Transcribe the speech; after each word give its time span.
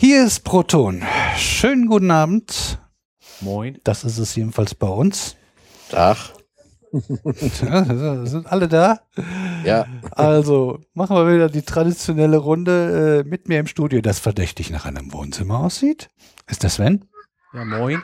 Hier 0.00 0.24
ist 0.24 0.44
Proton. 0.44 1.02
Schönen 1.36 1.84
guten 1.86 2.10
Abend. 2.10 2.78
Moin. 3.42 3.76
Das 3.84 4.02
ist 4.02 4.16
es 4.16 4.34
jedenfalls 4.34 4.74
bei 4.74 4.86
uns. 4.88 5.36
Ach, 5.92 6.32
Ja, 7.60 8.24
sind 8.24 8.46
alle 8.46 8.66
da? 8.66 9.00
ja. 9.62 9.84
Also 10.12 10.80
machen 10.94 11.16
wir 11.16 11.30
wieder 11.34 11.50
die 11.50 11.60
traditionelle 11.60 12.38
Runde 12.38 13.24
äh, 13.26 13.28
mit 13.28 13.46
mir 13.46 13.60
im 13.60 13.66
Studio, 13.66 14.00
das 14.00 14.18
verdächtig 14.20 14.70
nach 14.70 14.86
einem 14.86 15.12
Wohnzimmer 15.12 15.60
aussieht. 15.60 16.08
Ist 16.48 16.64
das 16.64 16.76
Sven? 16.76 17.04
Ja, 17.52 17.66
moin. 17.66 18.02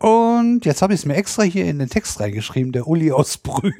Und 0.00 0.64
jetzt 0.66 0.82
habe 0.82 0.94
ich 0.94 1.00
es 1.00 1.06
mir 1.06 1.14
extra 1.14 1.44
hier 1.44 1.66
in 1.66 1.78
den 1.78 1.88
Text 1.88 2.18
reingeschrieben, 2.18 2.72
der 2.72 2.88
Uli 2.88 3.12
aus 3.12 3.38
Brühl. 3.38 3.72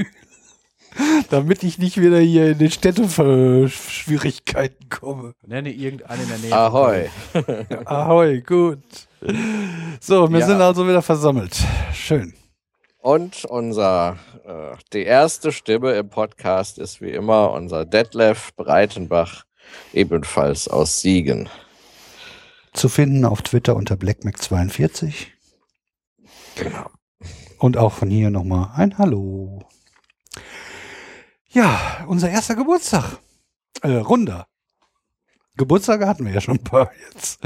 Damit 1.30 1.62
ich 1.62 1.78
nicht 1.78 2.00
wieder 2.00 2.18
hier 2.18 2.52
in 2.52 2.58
den 2.58 2.70
Städteschwierigkeiten 2.70 4.88
komme. 4.88 5.34
Nenne 5.46 5.70
irgendeinen 5.70 6.22
in 6.22 6.28
der 6.28 6.38
Nähe. 6.38 6.52
Ahoi. 6.52 7.08
Ahoi, 7.84 8.40
gut. 8.40 8.82
So, 10.00 10.30
wir 10.30 10.40
Ja. 10.40 10.46
sind 10.46 10.60
also 10.60 10.86
wieder 10.88 11.02
versammelt. 11.02 11.56
Schön. 11.92 12.34
Und 13.00 13.44
unser, 13.44 14.16
äh, 14.44 14.76
die 14.92 15.04
erste 15.04 15.52
Stimme 15.52 15.92
im 15.92 16.08
Podcast 16.08 16.78
ist 16.78 17.00
wie 17.00 17.10
immer 17.10 17.52
unser 17.52 17.84
Detlef 17.84 18.54
Breitenbach, 18.56 19.44
ebenfalls 19.92 20.66
aus 20.68 21.00
Siegen. 21.00 21.48
Zu 22.72 22.88
finden 22.88 23.24
auf 23.24 23.42
Twitter 23.42 23.76
unter 23.76 23.94
BlackMac42. 23.94 25.14
Genau. 26.56 26.90
Und 27.58 27.76
auch 27.76 27.92
von 27.92 28.10
hier 28.10 28.30
nochmal 28.30 28.70
ein 28.76 28.98
Hallo. 28.98 29.60
Ja, 31.50 32.04
unser 32.06 32.30
erster 32.30 32.54
Geburtstag. 32.56 33.18
Äh, 33.82 33.92
runder. 33.96 34.46
Geburtstage 35.56 36.06
hatten 36.06 36.24
wir 36.24 36.32
ja 36.32 36.40
schon 36.40 36.58
ein 36.58 36.64
paar 36.64 36.90
jetzt. 37.12 37.40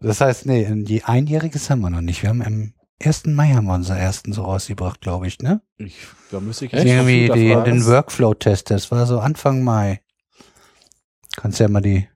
Das 0.00 0.20
heißt, 0.20 0.46
nee, 0.46 0.64
ein 0.66 0.84
je- 0.86 1.02
einjähriges 1.02 1.68
haben 1.68 1.80
wir 1.80 1.90
noch 1.90 2.00
nicht. 2.00 2.22
Wir 2.22 2.30
haben 2.30 2.42
am 2.42 2.72
1. 3.02 3.26
Mai 3.26 3.52
haben 3.52 3.66
wir 3.66 3.74
unser 3.74 3.98
ersten 3.98 4.32
so 4.32 4.42
rausgebracht, 4.44 5.00
glaube 5.00 5.26
ich, 5.26 5.38
ne? 5.40 5.60
Ich, 5.76 5.96
da 6.30 6.40
müsste 6.40 6.66
ich 6.66 6.72
Echt? 6.72 6.84
jetzt 6.84 6.92
Irgendwie 6.94 7.28
die, 7.30 7.52
fragen. 7.52 7.64
den 7.64 7.84
Workflow-Test, 7.86 8.70
das 8.70 8.90
war 8.90 9.06
so 9.06 9.20
Anfang 9.20 9.62
Mai. 9.64 10.00
Kannst 11.36 11.58
ja 11.60 11.68
mal 11.68 11.80
die, 11.82 12.08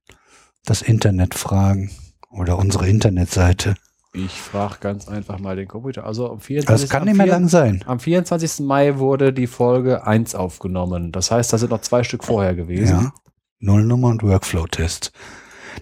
das 0.65 0.81
Internet 0.83 1.35
fragen. 1.35 1.91
Oder 2.31 2.59
unsere 2.59 2.89
Internetseite. 2.89 3.75
Ich 4.17 4.33
frage 4.41 4.77
ganz 4.81 5.09
einfach 5.09 5.39
mal 5.39 5.57
den 5.57 5.69
Computer. 5.69 6.05
Also 6.07 6.31
am 6.31 6.41
24. 6.41 6.89
Das 6.89 6.91
kann 6.91 7.07
nicht 7.07 7.17
mehr 7.17 7.27
lang 7.27 7.49
sein. 7.49 7.85
Am 7.87 8.01
24. 8.01 8.61
Mai 8.67 8.97
wurde 8.99 9.33
die 9.33 9.47
Folge 9.47 10.07
1 10.07 10.35
aufgenommen. 10.35 11.13
Das 11.13 11.31
heißt, 11.31 11.53
da 11.53 11.59
sind 11.59 11.71
noch 11.71 11.83
zwei 11.83 12.03
Stück 12.03 12.25
vorher 12.25 12.55
gewesen. 12.55 12.97
Ja. 13.01 13.13
Nullnummer 13.59 14.09
und 14.09 14.23
Workflow-Test. 14.23 15.13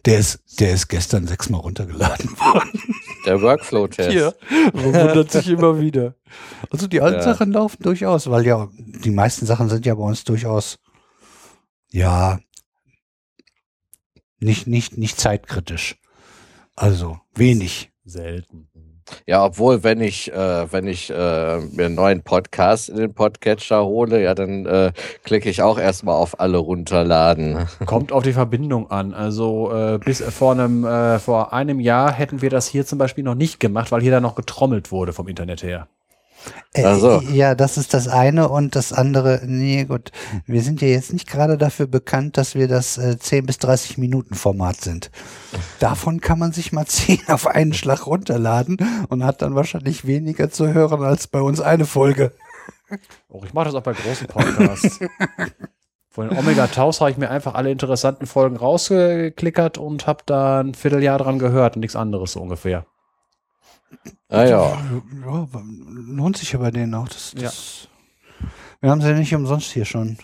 Der 0.05 0.19
ist, 0.19 0.43
der 0.59 0.73
ist 0.73 0.89
gestern 0.89 1.27
sechsmal 1.29 1.61
runtergeladen 1.61 2.31
worden. 2.39 2.81
Der 3.25 3.41
Workflow-Test. 3.41 4.35
man 4.73 4.85
wundert 4.85 5.31
sich 5.31 5.49
immer 5.49 5.79
wieder. 5.81 6.15
Also 6.71 6.89
die 6.89 7.01
alten 7.01 7.19
Ja. 7.19 7.23
Sachen 7.23 7.53
laufen 7.53 7.83
durchaus, 7.83 8.29
weil 8.29 8.45
ja, 8.45 8.69
die 8.77 9.11
meisten 9.11 9.47
Sachen 9.47 9.69
sind 9.69 9.87
ja 9.87 9.95
bei 9.95 10.03
uns 10.03 10.25
durchaus, 10.25 10.79
ja, 11.91 12.41
nicht, 14.41 14.67
nicht, 14.67 14.99
nicht 14.99 15.19
zeitkritisch. 15.21 15.97
Also 16.75 17.21
wenig. 17.35 17.93
Selten. 18.05 18.69
Ja, 19.27 19.45
obwohl, 19.45 19.83
wenn 19.83 20.01
ich, 20.01 20.33
äh, 20.33 20.73
wenn 20.73 20.87
ich 20.87 21.11
äh, 21.11 21.15
mir 21.15 21.87
einen 21.87 21.95
neuen 21.95 22.23
Podcast 22.23 22.89
in 22.89 22.97
den 22.97 23.15
Podcatcher 23.15 23.85
hole, 23.85 24.23
ja, 24.23 24.35
dann 24.35 24.67
äh, 24.67 24.93
klicke 25.25 25.49
ich 25.49 25.63
auch 25.63 25.79
erstmal 25.79 26.15
auf 26.15 26.41
alle 26.41 26.59
runterladen. 26.59 27.67
Kommt 27.87 28.13
auf 28.13 28.23
die 28.23 28.33
Verbindung 28.33 28.91
an. 28.91 29.15
Also 29.15 29.73
äh, 29.73 29.99
bis 29.99 30.23
vor 30.23 30.53
einem, 30.53 30.85
äh, 30.85 31.19
vor 31.19 31.53
einem 31.53 31.81
Jahr 31.81 32.13
hätten 32.13 32.43
wir 32.43 32.51
das 32.51 32.67
hier 32.67 32.87
zum 32.87 32.99
Beispiel 32.99 33.25
noch 33.25 33.35
nicht 33.35 33.61
gemacht, 33.61 33.93
weil 33.93 34.03
hier 34.03 34.13
dann 34.13 34.23
noch 34.23 34.35
getrommelt 34.35 34.91
wurde 34.91 35.13
vom 35.13 35.29
Internet 35.29 35.63
her. 35.63 35.89
Äh, 36.73 36.85
Ach 36.85 36.99
so. 36.99 37.21
Ja, 37.31 37.55
das 37.55 37.77
ist 37.77 37.95
das 37.95 38.09
eine 38.09 38.49
und 38.49 38.75
das 38.75 38.93
andere, 38.93 39.43
nee, 39.45 39.85
gut. 39.85 40.11
Wir 40.47 40.63
sind 40.63 40.83
ja 40.83 40.89
jetzt 40.89 41.13
nicht 41.13 41.29
gerade 41.29 41.57
dafür 41.57 41.87
bekannt, 41.87 42.37
dass 42.37 42.55
wir 42.55 42.69
das 42.69 42.99
äh, 42.99 43.19
10 43.19 43.47
bis 43.47 43.59
30 43.59 43.99
Minuten 43.99 44.35
Format 44.35 44.81
sind. 44.81 45.11
Davon 45.79 46.21
kann 46.21 46.39
man 46.39 46.53
sich 46.53 46.73
mal 46.73 46.87
10 46.87 47.29
auf 47.29 47.47
einen 47.47 47.75
Schlag 47.75 48.07
runterladen 48.07 48.79
und 49.09 49.25
hat 49.25 49.43
dann 49.43 49.55
wahrscheinlich 49.55 50.07
weniger 50.07 50.51
zu 50.51 50.73
hören 50.73 51.03
als 51.03 51.27
bei 51.27 51.41
uns 51.41 51.61
eine 51.61 51.87
Folge. 51.87 52.33
Oh, 53.29 53.43
ich 53.45 53.55
mache 53.55 53.67
das 53.67 53.75
auch 53.75 53.83
bei 53.83 53.93
großen 53.93 54.27
Podcasts. 54.27 55.01
Von 56.15 56.29
den 56.29 56.39
Omega 56.39 56.69
Taus 56.69 57.01
habe 57.01 57.11
ich 57.11 57.17
mir 57.17 57.29
einfach 57.29 57.55
alle 57.55 57.73
interessanten 57.73 58.27
Folgen 58.27 58.57
rausgeklickert 58.57 59.79
und 59.79 60.07
habe 60.07 60.23
da 60.27 60.61
ein 60.61 60.75
Vierteljahr 60.75 61.19
dran 61.19 61.41
gehört 61.41 61.75
und 61.75 61.81
nichts 61.81 61.97
anderes 61.97 62.33
so 62.33 62.41
ungefähr. 62.41 62.87
Ah 64.29 64.45
ja. 64.45 64.49
ja 64.71 64.79
lohnt 66.07 66.37
sich 66.37 66.53
ja 66.53 66.59
bei 66.59 66.71
denen 66.71 66.95
auch. 66.95 67.09
Das, 67.09 67.33
das 67.37 67.89
Wir 68.81 68.91
haben 68.91 69.01
sie 69.01 69.09
ja 69.11 69.15
nicht 69.15 69.35
umsonst 69.35 69.71
hier 69.73 69.85
schon. 69.85 70.19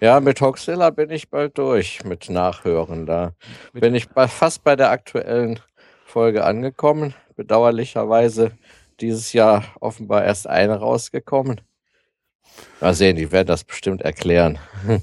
Ja, 0.00 0.20
mit 0.20 0.40
Hoxilla 0.40 0.90
bin 0.90 1.10
ich 1.10 1.28
bald 1.28 1.58
durch 1.58 2.04
mit 2.04 2.30
Nachhören. 2.30 3.06
Da 3.06 3.32
Mit- 3.72 3.82
bin 3.82 3.94
ich 3.94 4.08
fast 4.28 4.64
bei 4.64 4.74
der 4.76 4.90
aktuellen 4.90 5.60
Folge 6.06 6.44
angekommen. 6.44 7.14
Bedauerlicherweise 7.36 8.52
dieses 9.00 9.32
Jahr 9.32 9.64
offenbar 9.80 10.24
erst 10.24 10.46
eine 10.46 10.76
rausgekommen. 10.78 11.60
Mal 12.80 12.94
sehen, 12.94 13.16
die 13.16 13.30
werden 13.30 13.46
das 13.46 13.64
bestimmt 13.64 14.02
erklären. 14.02 14.58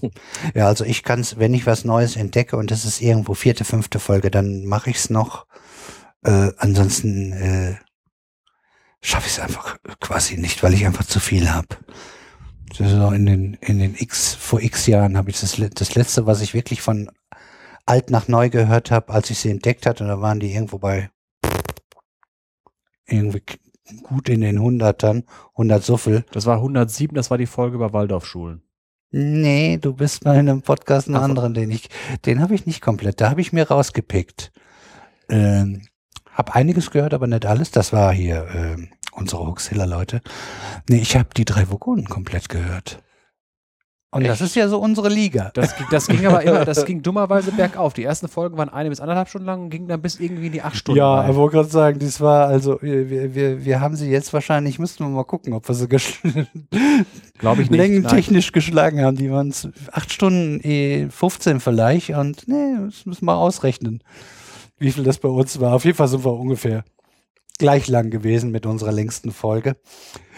Ja, 0.53 0.68
also 0.68 0.84
ich 0.84 1.03
kann 1.03 1.19
es, 1.22 1.38
wenn 1.39 1.53
ich 1.53 1.66
was 1.66 1.84
Neues 1.85 2.16
entdecke 2.16 2.57
und 2.57 2.72
das 2.72 2.85
ist 2.85 3.01
irgendwo 3.01 3.34
vierte, 3.34 3.63
fünfte 3.66 4.00
Folge, 4.00 4.31
dann 4.31 4.66
mache 4.66 4.89
ich 4.89 4.97
es 4.97 5.09
noch. 5.09 5.45
Äh, 6.24 6.51
ansonsten 6.57 7.34
äh, 7.34 7.75
schaffe 9.02 9.28
ich 9.28 9.34
es 9.34 9.40
einfach 9.40 9.78
quasi 10.00 10.38
nicht, 10.38 10.63
weil 10.63 10.74
ich 10.74 10.85
einfach 10.85 11.06
zu 11.06 11.19
viel 11.19 11.50
habe. 11.52 11.68
Das 12.78 12.91
ist 12.91 13.00
auch 13.00 13.12
in 13.12 13.25
den 13.25 13.53
in 13.56 13.80
den 13.80 13.96
X 13.96 14.34
vor 14.34 14.62
X 14.62 14.88
Jahren 14.88 15.18
habe 15.18 15.30
ich 15.30 15.40
das 15.40 15.62
das 15.74 15.96
letzte, 15.96 16.25
was 16.25 16.41
ich 16.41 16.53
wirklich 16.53 16.81
von 16.81 17.09
alt 17.86 18.09
nach 18.09 18.28
neu 18.28 18.50
gehört 18.50 18.91
habe, 18.91 19.13
als 19.13 19.30
ich 19.30 19.40
sie 19.40 19.50
entdeckt 19.50 19.86
hatte, 19.86 20.06
da 20.06 20.22
waren 20.22 20.40
die 20.40 20.53
irgendwo 20.53 20.78
bei 20.78 21.09
irgendwie 23.07 23.41
gut 24.03 24.28
in 24.28 24.41
den 24.41 24.59
Hundertern, 24.59 25.24
100 25.53 25.81
so 25.81 25.96
viel. 25.96 26.25
Das 26.31 26.46
war 26.46 26.57
107, 26.57 27.16
das 27.16 27.31
war 27.31 27.38
die 27.38 27.46
Folge 27.46 27.75
über 27.75 27.94
Waldorfschulen. 27.94 28.62
Nee, 29.12 29.78
du 29.78 29.94
bist 29.94 30.25
bei 30.25 30.38
einem 30.38 30.62
Podcast 30.62 31.07
einen 31.07 31.16
Ach 31.16 31.24
anderen, 31.24 31.53
den 31.53 31.72
ich, 31.72 31.90
den 32.25 32.41
habe 32.41 32.53
ich 32.53 32.66
nicht 32.66 32.81
komplett, 32.81 33.22
da 33.22 33.30
habe 33.30 33.40
ich 33.40 33.53
mir 33.53 33.69
rausgepickt. 33.69 34.52
Ähm, 35.30 35.88
hab 36.38 36.56
einiges 36.56 36.92
gehört, 36.92 37.14
aber 37.14 37.28
nicht 37.28 37.46
alles. 37.46 37.72
Das 37.72 37.92
war 37.92 38.14
hier 38.14 38.46
ähm, 38.53 38.90
unsere 39.12 39.48
Huxhiller-Leute. 39.48 40.22
Nee, 40.88 41.00
ich 41.00 41.16
habe 41.18 41.30
die 41.36 41.46
drei 41.46 41.70
Vogonen 41.70 42.06
komplett 42.08 42.48
gehört. 42.50 43.02
Und 44.09 44.25
das 44.25 44.40
Echt? 44.40 44.50
ist 44.52 44.56
ja 44.56 44.70
so 44.70 44.80
unsere 44.80 45.09
Liga. 45.09 45.52
Das, 45.53 45.75
ging- 45.75 45.86
das 45.92 46.08
ging 46.08 46.25
aber 46.25 46.42
immer, 46.42 46.64
das 46.64 46.86
ging 46.86 47.02
dummerweise 47.03 47.52
bergauf. 47.52 47.94
Die 47.94 48.03
ersten 48.06 48.30
Folgen 48.30 48.58
waren 48.58 48.70
eine 48.70 48.90
bis 48.90 49.02
anderthalb 49.02 49.28
Stunden 49.28 49.46
lang 49.48 49.64
und 49.64 49.70
gingen 49.70 49.90
dann 49.90 50.02
bis 50.02 50.18
irgendwie 50.20 50.46
in 50.48 50.53
die 50.53 50.62
acht 50.62 50.78
Stunden. 50.78 50.98
Ja, 50.98 51.28
ich 51.30 51.36
wollte 51.36 51.58
gerade 51.58 51.70
sagen, 51.70 52.00
das 52.00 52.22
war 52.22 52.48
also, 52.48 52.80
wir, 52.81 53.36
wir, 53.36 53.66
wir 53.66 53.81
haben 53.81 53.96
sie 53.98 54.09
jetzt 54.09 54.31
wahrscheinlich, 54.31 54.80
müssten 54.80 55.04
wir 55.04 55.09
mal 55.09 55.25
gucken, 55.25 55.52
ob 55.54 55.68
wir 55.68 55.75
sie 55.75 55.88
glaube 57.38 57.62
ich 57.62 57.69
nicht. 57.69 57.78
Längentechnisch 57.78 58.54
geschlagen 58.54 59.02
haben. 59.04 59.18
Die 59.18 59.30
waren 59.30 59.54
acht 59.92 60.14
Stunden, 60.14 60.62
eh 60.64 61.09
15 61.09 61.59
vielleicht 61.59 62.12
und 62.12 62.48
nee, 62.48 62.75
das 62.86 63.06
müssen 63.06 63.25
wir 63.25 63.36
ausrechnen, 63.36 64.02
wie 64.77 64.91
viel 64.91 65.03
das 65.03 65.17
bei 65.17 65.29
uns 65.29 65.59
war. 65.59 65.73
Auf 65.73 65.85
jeden 65.85 65.97
Fall 65.97 66.07
sind 66.07 66.25
wir 66.25 66.33
ungefähr 66.33 66.83
gleich 67.57 67.88
lang 67.88 68.09
gewesen 68.11 68.51
mit 68.51 68.65
unserer 68.65 68.91
längsten 68.91 69.31
Folge. 69.31 69.77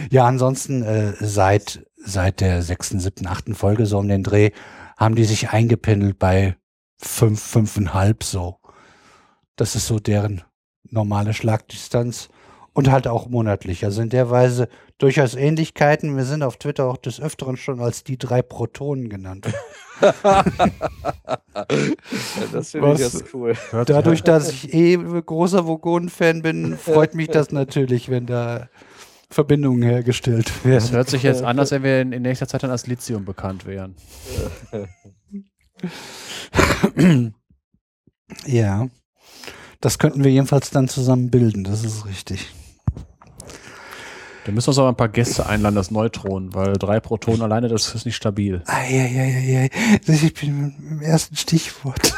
Ja, 0.10 0.26
ansonsten 0.26 0.84
äh, 0.84 1.14
seit 1.20 1.86
seit 2.04 2.42
der 2.42 2.62
sechsten, 2.62 3.00
siebten, 3.00 3.28
achten 3.28 3.56
Folge 3.56 3.86
so 3.86 4.00
um 4.00 4.08
den 4.08 4.24
Dreh 4.24 4.52
haben 4.98 5.16
die 5.16 5.26
sich 5.26 5.50
eingependelt 5.50 6.20
bei 6.20 6.58
fünf, 6.98 7.42
fünfeinhalb 7.42 8.24
so. 8.24 8.58
Das 9.56 9.76
ist 9.76 9.88
so 9.88 10.00
deren 10.00 10.44
normale 10.84 11.34
Schlagdistanz 11.34 12.30
und 12.74 12.92
halt 12.92 13.08
auch 13.08 13.28
monatlich. 13.28 13.86
Also 13.86 14.02
in 14.02 14.10
der 14.10 14.30
Weise 14.30 14.68
durchaus 14.98 15.36
Ähnlichkeiten. 15.36 16.18
Wir 16.18 16.26
sind 16.26 16.44
auf 16.44 16.58
Twitter 16.58 16.86
auch 16.86 16.98
des 16.98 17.22
Öfteren 17.22 17.58
schon 17.58 17.80
als 17.80 18.04
die 18.04 18.18
drei 18.18 18.42
Protonen 18.42 19.10
genannt. 19.10 19.48
Das 22.52 22.72
finde 22.72 22.94
ich 22.94 23.00
jetzt 23.00 23.34
cool. 23.34 23.54
Dadurch, 23.86 24.24
dass 24.24 24.50
ich 24.50 24.74
eh 24.74 24.96
großer 24.98 25.66
Vogonen-Fan 25.68 26.42
bin, 26.42 26.78
freut 26.78 27.16
mich 27.16 27.28
das 27.28 27.52
natürlich, 27.52 28.10
wenn 28.10 28.26
da 28.26 28.70
Verbindungen 29.30 29.84
hergestellt 29.84 30.48
Das 30.48 30.66
werden. 30.66 30.92
hört 30.92 31.10
sich 31.10 31.24
jetzt 31.24 31.44
an, 31.44 31.60
als 31.60 31.72
wenn 31.72 31.84
wir 31.84 32.02
in, 32.02 32.12
in 32.14 32.24
nächster 32.24 32.48
Zeit 32.48 32.64
dann 32.64 32.72
als 32.72 32.88
Lithium 32.88 33.26
bekannt 33.26 33.66
wären. 33.66 33.96
Ja. 38.46 38.88
Das 39.82 39.98
könnten 39.98 40.24
wir 40.24 40.32
jedenfalls 40.32 40.72
dann 40.72 40.88
zusammen 40.90 41.30
bilden, 41.30 41.64
das 41.64 41.84
ist 41.84 42.06
richtig. 42.06 42.52
Da 44.50 44.56
müssen 44.56 44.66
wir 44.66 44.70
uns 44.70 44.80
aber 44.80 44.90
ein 44.90 44.96
paar 44.96 45.10
Gäste 45.10 45.46
einladen, 45.46 45.76
das 45.76 45.92
Neutron, 45.92 46.56
weil 46.56 46.74
drei 46.74 47.00
Protonen 47.00 47.44
alleine, 47.44 47.68
das 47.68 47.94
ist 47.94 48.08
nicht 48.08 48.16
stabil. 48.16 48.64
Eieieiei. 48.66 49.70
Ich 50.08 50.34
bin 50.34 50.74
im 50.90 51.02
ersten 51.04 51.36
Stichwort. 51.36 52.16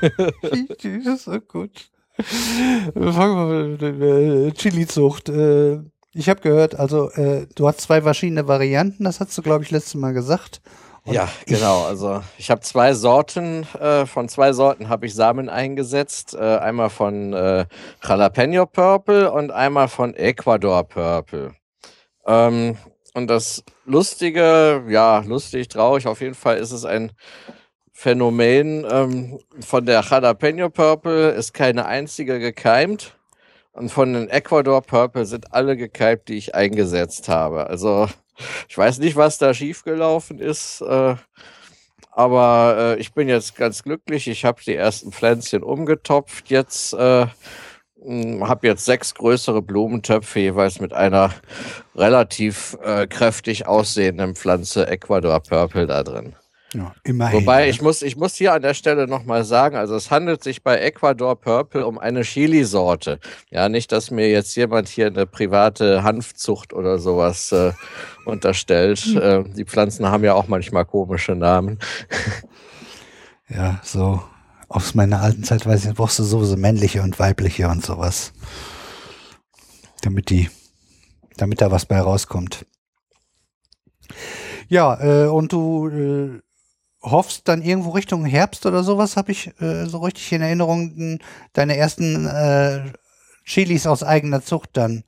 das 0.02 0.84
ist 0.84 1.24
so 1.26 1.40
gut. 1.40 1.92
Fangen 2.18 3.36
wir 3.36 3.64
mit 3.68 3.82
der 3.82 4.48
äh, 4.48 4.50
Chili-Zucht. 4.50 5.28
Äh, 5.28 5.78
ich 6.12 6.28
habe 6.28 6.40
gehört, 6.40 6.74
also 6.74 7.08
äh, 7.12 7.46
du 7.54 7.68
hast 7.68 7.82
zwei 7.82 8.02
verschiedene 8.02 8.48
Varianten, 8.48 9.04
das 9.04 9.20
hast 9.20 9.38
du, 9.38 9.42
glaube 9.42 9.62
ich, 9.62 9.70
letztes 9.70 9.94
Mal 9.94 10.12
gesagt. 10.12 10.60
Und 11.04 11.14
Ja, 11.14 11.28
genau. 11.46 11.84
Also 11.84 12.20
ich 12.36 12.50
habe 12.50 12.62
zwei 12.62 12.94
Sorten, 12.94 13.64
äh, 13.78 14.06
von 14.06 14.28
zwei 14.28 14.52
Sorten 14.52 14.88
habe 14.88 15.06
ich 15.06 15.14
Samen 15.14 15.48
eingesetzt. 15.48 16.34
Äh, 16.34 16.56
einmal 16.56 16.90
von 16.90 17.32
äh, 17.32 17.66
Jalapeno 18.02 18.66
Purple 18.66 19.30
und 19.30 19.52
einmal 19.52 19.86
von 19.86 20.14
Ecuador 20.14 20.82
Purple. 20.82 21.52
Ähm, 22.30 22.76
und 23.14 23.26
das 23.26 23.64
Lustige, 23.84 24.84
ja, 24.88 25.18
lustig, 25.26 25.68
traurig, 25.68 26.06
auf 26.06 26.20
jeden 26.20 26.34
Fall 26.34 26.58
ist 26.58 26.70
es 26.70 26.84
ein 26.84 27.10
Phänomen. 27.92 28.86
Ähm, 28.88 29.40
von 29.60 29.84
der 29.84 30.02
Jalapeno 30.02 30.70
Purple 30.70 31.30
ist 31.30 31.52
keine 31.52 31.86
einzige 31.86 32.38
gekeimt. 32.38 33.16
Und 33.72 33.90
von 33.90 34.12
den 34.12 34.28
Ecuador 34.28 34.80
Purple 34.82 35.26
sind 35.26 35.52
alle 35.52 35.76
gekeimt, 35.76 36.28
die 36.28 36.36
ich 36.36 36.54
eingesetzt 36.54 37.28
habe. 37.28 37.66
Also 37.66 38.08
ich 38.68 38.78
weiß 38.78 38.98
nicht, 38.98 39.16
was 39.16 39.38
da 39.38 39.52
schiefgelaufen 39.52 40.38
ist, 40.38 40.80
äh, 40.82 41.16
aber 42.12 42.76
äh, 42.78 43.00
ich 43.00 43.12
bin 43.12 43.28
jetzt 43.28 43.56
ganz 43.56 43.82
glücklich. 43.82 44.28
Ich 44.28 44.44
habe 44.44 44.62
die 44.64 44.74
ersten 44.74 45.12
Pflänzchen 45.12 45.62
umgetopft. 45.62 46.48
Jetzt 46.48 46.92
äh, 46.94 47.26
habe 48.02 48.66
jetzt 48.66 48.84
sechs 48.84 49.14
größere 49.14 49.62
Blumentöpfe 49.62 50.40
jeweils 50.40 50.80
mit 50.80 50.92
einer 50.92 51.30
relativ 51.94 52.76
äh, 52.82 53.06
kräftig 53.06 53.66
aussehenden 53.66 54.34
Pflanze 54.34 54.86
Ecuador 54.86 55.40
Purple 55.40 55.86
da 55.86 56.02
drin. 56.02 56.34
Ja, 56.72 56.94
immerhin. 57.02 57.40
Wobei 57.40 57.64
ne? 57.64 57.70
ich 57.70 57.82
muss, 57.82 58.00
ich 58.02 58.16
muss 58.16 58.36
hier 58.36 58.52
an 58.52 58.62
der 58.62 58.74
Stelle 58.74 59.08
nochmal 59.08 59.44
sagen, 59.44 59.76
also 59.76 59.96
es 59.96 60.10
handelt 60.10 60.44
sich 60.44 60.62
bei 60.62 60.78
Ecuador 60.78 61.34
Purple 61.38 61.84
um 61.84 61.98
eine 61.98 62.22
Chili-Sorte. 62.22 63.18
Ja, 63.50 63.68
nicht, 63.68 63.90
dass 63.90 64.10
mir 64.10 64.30
jetzt 64.30 64.54
jemand 64.54 64.88
hier 64.88 65.08
eine 65.08 65.26
private 65.26 66.04
Hanfzucht 66.04 66.72
oder 66.72 66.98
sowas 66.98 67.50
äh, 67.52 67.72
unterstellt. 68.24 69.04
Äh, 69.16 69.42
die 69.56 69.64
Pflanzen 69.64 70.06
haben 70.06 70.22
ja 70.22 70.34
auch 70.34 70.46
manchmal 70.46 70.84
komische 70.84 71.34
Namen. 71.34 71.78
Ja, 73.52 73.80
so 73.82 74.22
aus 74.70 74.94
meiner 74.94 75.20
alten 75.20 75.42
Zeit 75.42 75.66
weiß 75.66 75.84
ich, 75.84 75.94
brauchst 75.94 76.18
du 76.20 76.22
sowieso 76.22 76.56
männliche 76.56 77.02
und 77.02 77.18
weibliche 77.18 77.68
und 77.68 77.84
sowas. 77.84 78.32
Damit 80.02 80.30
die, 80.30 80.48
damit 81.36 81.60
da 81.60 81.72
was 81.72 81.86
bei 81.86 82.00
rauskommt. 82.00 82.64
Ja, 84.68 84.98
äh, 85.00 85.26
und 85.26 85.52
du 85.52 85.88
äh, 85.88 86.40
hoffst 87.02 87.48
dann 87.48 87.62
irgendwo 87.62 87.90
Richtung 87.90 88.24
Herbst 88.24 88.64
oder 88.64 88.84
sowas, 88.84 89.16
habe 89.16 89.32
ich 89.32 89.60
äh, 89.60 89.86
so 89.86 89.98
richtig 89.98 90.30
in 90.32 90.42
Erinnerung, 90.42 91.18
deine 91.52 91.76
ersten 91.76 92.26
äh, 92.26 92.92
Chilis 93.44 93.88
aus 93.88 94.04
eigener 94.04 94.42
Zucht 94.42 94.70
dann 94.74 95.02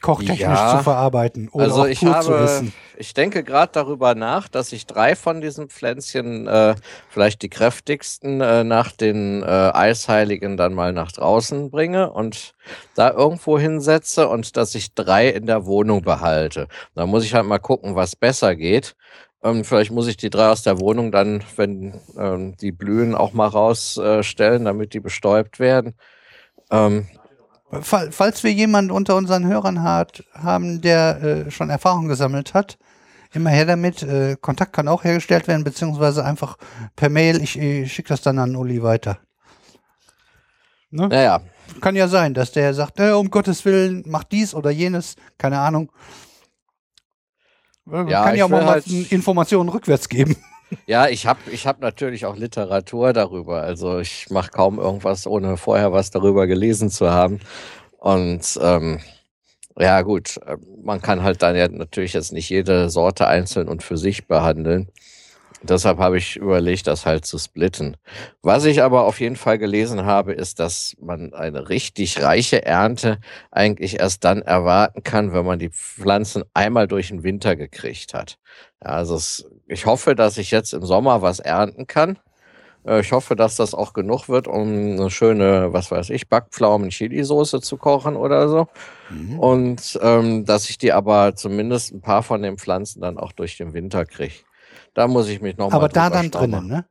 kochtechnisch 0.00 0.40
Ja. 0.40 0.78
zu 0.78 0.84
verarbeiten 0.84 1.48
oder 1.50 1.64
also 1.64 1.82
auch 1.82 1.86
ich 1.86 2.00
pur 2.00 2.20
zu 2.20 2.32
habe, 2.32 2.44
essen. 2.44 2.72
ich 2.96 3.14
denke 3.14 3.42
gerade 3.44 3.72
darüber 3.72 4.14
nach, 4.14 4.48
dass 4.48 4.72
ich 4.72 4.86
drei 4.86 5.16
von 5.16 5.40
diesen 5.40 5.68
Pflänzchen, 5.68 6.46
äh, 6.46 6.74
vielleicht 7.08 7.42
die 7.42 7.48
kräftigsten, 7.48 8.40
äh, 8.40 8.64
nach 8.64 8.92
den 8.92 9.42
äh, 9.42 9.46
Eisheiligen 9.46 10.56
dann 10.56 10.74
mal 10.74 10.92
nach 10.92 11.12
draußen 11.12 11.70
bringe 11.70 12.10
und 12.10 12.52
da 12.94 13.10
irgendwo 13.10 13.58
hinsetze 13.58 14.28
und 14.28 14.56
dass 14.56 14.74
ich 14.74 14.94
drei 14.94 15.28
in 15.28 15.46
der 15.46 15.66
Wohnung 15.66 16.02
behalte. 16.02 16.68
Da 16.94 17.06
muss 17.06 17.24
ich 17.24 17.34
halt 17.34 17.46
mal 17.46 17.58
gucken, 17.58 17.94
was 17.94 18.16
besser 18.16 18.54
geht. 18.56 18.94
Ähm, 19.42 19.64
vielleicht 19.64 19.92
muss 19.92 20.08
ich 20.08 20.16
die 20.16 20.30
drei 20.30 20.48
aus 20.48 20.62
der 20.62 20.80
Wohnung 20.80 21.12
dann, 21.12 21.44
wenn 21.56 22.00
ähm, 22.18 22.56
die 22.56 22.72
blühen, 22.72 23.14
auch 23.14 23.32
mal 23.32 23.46
rausstellen, 23.46 24.64
damit 24.64 24.94
die 24.94 25.00
bestäubt 25.00 25.60
werden. 25.60 25.94
Ähm, 26.70 27.06
falls 27.82 28.42
wir 28.44 28.52
jemanden 28.52 28.90
unter 28.90 29.16
unseren 29.16 29.46
Hörern 29.46 29.82
hat, 29.82 30.24
haben, 30.34 30.80
der 30.80 31.22
äh, 31.22 31.50
schon 31.50 31.70
Erfahrung 31.70 32.08
gesammelt 32.08 32.54
hat, 32.54 32.78
immer 33.32 33.50
her 33.50 33.66
damit. 33.66 34.02
Äh, 34.02 34.36
Kontakt 34.40 34.72
kann 34.72 34.88
auch 34.88 35.04
hergestellt 35.04 35.48
werden, 35.48 35.64
beziehungsweise 35.64 36.24
einfach 36.24 36.56
per 36.96 37.08
Mail. 37.10 37.42
Ich, 37.42 37.58
ich 37.58 37.92
schicke 37.92 38.08
das 38.08 38.22
dann 38.22 38.38
an 38.38 38.56
Uli 38.56 38.82
weiter. 38.82 39.18
Ne? 40.90 41.08
naja, 41.08 41.40
Kann 41.82 41.96
ja 41.96 42.08
sein, 42.08 42.32
dass 42.32 42.52
der 42.52 42.72
sagt, 42.72 42.98
äh, 42.98 43.10
um 43.10 43.30
Gottes 43.30 43.64
Willen, 43.66 44.02
mach 44.06 44.24
dies 44.24 44.54
oder 44.54 44.70
jenes, 44.70 45.16
keine 45.36 45.58
Ahnung. 45.58 45.92
Äh, 47.90 48.10
Ja, 48.10 48.24
kann 48.24 48.36
ja 48.36 48.48
will 48.50 48.58
mal 48.62 48.66
halt- 48.66 48.86
Informationen 48.86 49.68
rückwärts 49.68 50.08
geben. 50.08 50.36
Ja, 50.86 51.08
ich 51.08 51.26
habe 51.26 51.50
ich 51.50 51.66
hab 51.66 51.80
natürlich 51.80 52.26
auch 52.26 52.36
Literatur 52.36 53.12
darüber. 53.12 53.62
Also 53.62 53.98
ich 54.00 54.28
mache 54.30 54.50
kaum 54.50 54.78
irgendwas, 54.78 55.26
ohne 55.26 55.56
vorher 55.56 55.92
was 55.92 56.10
darüber 56.10 56.46
gelesen 56.46 56.90
zu 56.90 57.10
haben. 57.10 57.40
Und 57.98 58.58
ähm, 58.62 59.00
ja 59.78 60.02
gut, 60.02 60.38
äh, 60.46 60.56
man 60.82 61.00
kann 61.02 61.22
halt 61.22 61.42
dann 61.42 61.56
ja 61.56 61.68
natürlich 61.68 62.12
jetzt 62.14 62.32
nicht 62.32 62.50
jede 62.50 62.90
Sorte 62.90 63.26
einzeln 63.28 63.68
und 63.68 63.82
für 63.82 63.96
sich 63.98 64.26
behandeln. 64.28 64.90
Deshalb 65.62 65.98
habe 65.98 66.18
ich 66.18 66.36
überlegt, 66.36 66.86
das 66.86 67.04
halt 67.06 67.26
zu 67.26 67.38
splitten. 67.38 67.96
Was 68.42 68.64
ich 68.64 68.82
aber 68.82 69.04
auf 69.04 69.20
jeden 69.20 69.36
Fall 69.36 69.58
gelesen 69.58 70.04
habe, 70.04 70.32
ist, 70.32 70.60
dass 70.60 70.94
man 71.00 71.34
eine 71.34 71.68
richtig 71.68 72.22
reiche 72.22 72.64
Ernte 72.64 73.18
eigentlich 73.50 73.98
erst 73.98 74.24
dann 74.24 74.42
erwarten 74.42 75.02
kann, 75.02 75.32
wenn 75.32 75.44
man 75.44 75.58
die 75.58 75.70
Pflanzen 75.70 76.44
einmal 76.54 76.86
durch 76.86 77.08
den 77.08 77.24
Winter 77.24 77.56
gekriegt 77.56 78.14
hat. 78.14 78.38
Ja, 78.84 78.90
also 78.90 79.16
es, 79.16 79.50
ich 79.68 79.86
hoffe, 79.86 80.14
dass 80.14 80.38
ich 80.38 80.50
jetzt 80.50 80.72
im 80.72 80.84
Sommer 80.84 81.22
was 81.22 81.38
ernten 81.40 81.86
kann. 81.86 82.18
Äh, 82.86 83.00
Ich 83.00 83.12
hoffe, 83.12 83.36
dass 83.36 83.56
das 83.56 83.74
auch 83.74 83.92
genug 83.92 84.28
wird, 84.28 84.48
um 84.48 84.62
eine 84.62 85.10
schöne, 85.10 85.72
was 85.72 85.90
weiß 85.90 86.10
ich, 86.10 86.28
Backpflaumen-Chili-Soße 86.28 87.60
zu 87.60 87.76
kochen 87.76 88.16
oder 88.16 88.48
so. 88.48 88.66
Und 89.38 89.98
ähm, 90.02 90.44
dass 90.44 90.68
ich 90.70 90.78
die 90.78 90.92
aber 90.92 91.34
zumindest 91.34 91.92
ein 91.92 92.00
paar 92.00 92.22
von 92.22 92.42
den 92.42 92.58
Pflanzen 92.58 93.00
dann 93.00 93.18
auch 93.18 93.32
durch 93.32 93.56
den 93.56 93.72
Winter 93.74 94.04
kriege. 94.04 94.34
Da 94.94 95.06
muss 95.06 95.28
ich 95.28 95.40
mich 95.40 95.56
noch 95.56 95.72
Aber 95.72 95.82
mal 95.82 95.88
da 95.88 96.08
drüber 96.10 96.16
dann 96.22 96.30
drinnen, 96.30 96.66
ne? 96.66 96.84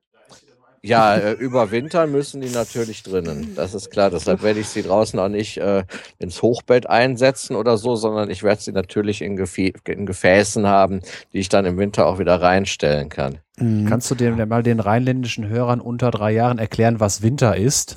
Ja, 0.84 1.16
äh, 1.16 1.32
über 1.34 1.72
Winter 1.72 2.08
müssen 2.08 2.42
die 2.42 2.50
natürlich 2.50 3.04
drinnen. 3.04 3.54
Das 3.56 3.74
ist 3.74 3.90
klar. 3.90 4.10
Deshalb 4.10 4.44
werde 4.44 4.60
ich 4.60 4.68
sie 4.68 4.84
draußen 4.84 5.20
auch 5.20 5.28
nicht 5.28 5.58
äh, 5.58 5.84
ins 6.20 6.42
Hochbett 6.42 6.90
einsetzen 6.90 7.56
oder 7.56 7.78
so, 7.78 7.96
sondern 7.96 8.30
ich 8.30 8.44
werde 8.44 8.62
sie 8.62 8.72
natürlich 8.72 9.22
in, 9.22 9.36
Gefä 9.36 9.74
in 9.86 10.06
Gefäßen 10.06 10.68
haben, 10.68 11.02
die 11.34 11.40
ich 11.40 11.50
dann 11.50 11.66
im 11.66 11.78
Winter 11.78 12.06
auch 12.06 12.20
wieder 12.20 12.42
reinstellen 12.42 13.10
kann. 13.10 13.40
Mhm. 13.58 13.86
Kannst 13.86 14.10
du 14.12 14.16
den, 14.16 14.36
mal 14.48 14.64
den 14.64 14.80
rheinländischen 14.80 15.48
Hörern 15.48 15.82
unter 15.82 16.12
drei 16.12 16.32
Jahren 16.32 16.60
erklären, 16.60 17.00
was 17.00 17.22
Winter 17.22 17.56
ist? 17.56 17.96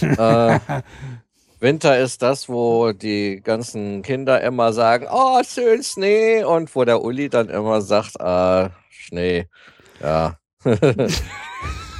äh, 0.00 0.58
Winter 1.60 1.98
ist 1.98 2.22
das, 2.22 2.48
wo 2.48 2.92
die 2.92 3.42
ganzen 3.42 4.00
Kinder 4.02 4.40
immer 4.40 4.72
sagen, 4.72 5.06
oh, 5.10 5.42
schön 5.44 5.82
Schnee. 5.82 6.42
Und 6.42 6.74
wo 6.74 6.84
der 6.84 7.02
Uli 7.02 7.28
dann 7.28 7.50
immer 7.50 7.82
sagt, 7.82 8.20
ah, 8.20 8.70
Schnee. 8.88 9.46
Ja. 10.02 10.38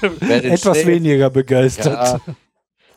Etwas 0.02 0.78
Schnee- 0.78 0.86
weniger 0.94 1.30
begeistert. 1.30 2.20
Ja. 2.26 2.34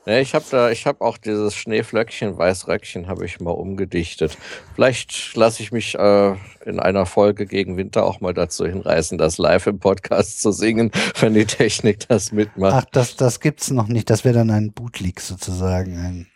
Ne, 0.05 0.19
ich 0.19 0.35
habe 0.35 0.43
da, 0.51 0.69
ich 0.69 0.85
habe 0.85 0.99
auch 0.99 1.17
dieses 1.17 1.55
Schneeflöckchen, 1.55 2.37
Weißröckchen, 2.37 3.07
habe 3.07 3.25
ich 3.25 3.39
mal 3.39 3.51
umgedichtet. 3.51 4.37
Vielleicht 4.75 5.33
lasse 5.37 5.63
ich 5.63 5.71
mich 5.71 5.95
äh, 5.95 6.35
in 6.65 6.81
einer 6.81 7.05
Folge 7.05 7.45
gegen 7.45 7.77
Winter 7.77 8.03
auch 8.03 8.19
mal 8.19 8.33
dazu 8.33 8.65
hinreißen, 8.65 9.17
das 9.17 9.37
live 9.37 9.65
im 9.67 9.79
Podcast 9.79 10.41
zu 10.41 10.51
singen, 10.51 10.91
wenn 11.21 11.33
die 11.33 11.45
Technik 11.45 12.05
das 12.09 12.33
mitmacht. 12.33 12.73
Ach, 12.73 12.85
das, 12.91 13.15
das 13.15 13.39
gibt's 13.39 13.71
noch 13.71 13.87
nicht. 13.87 14.09
Das 14.09 14.25
wäre 14.25 14.35
dann 14.35 14.49
ein 14.49 14.73
Bootleg 14.73 15.21
sozusagen. 15.21 15.97
Ein, 15.97 16.27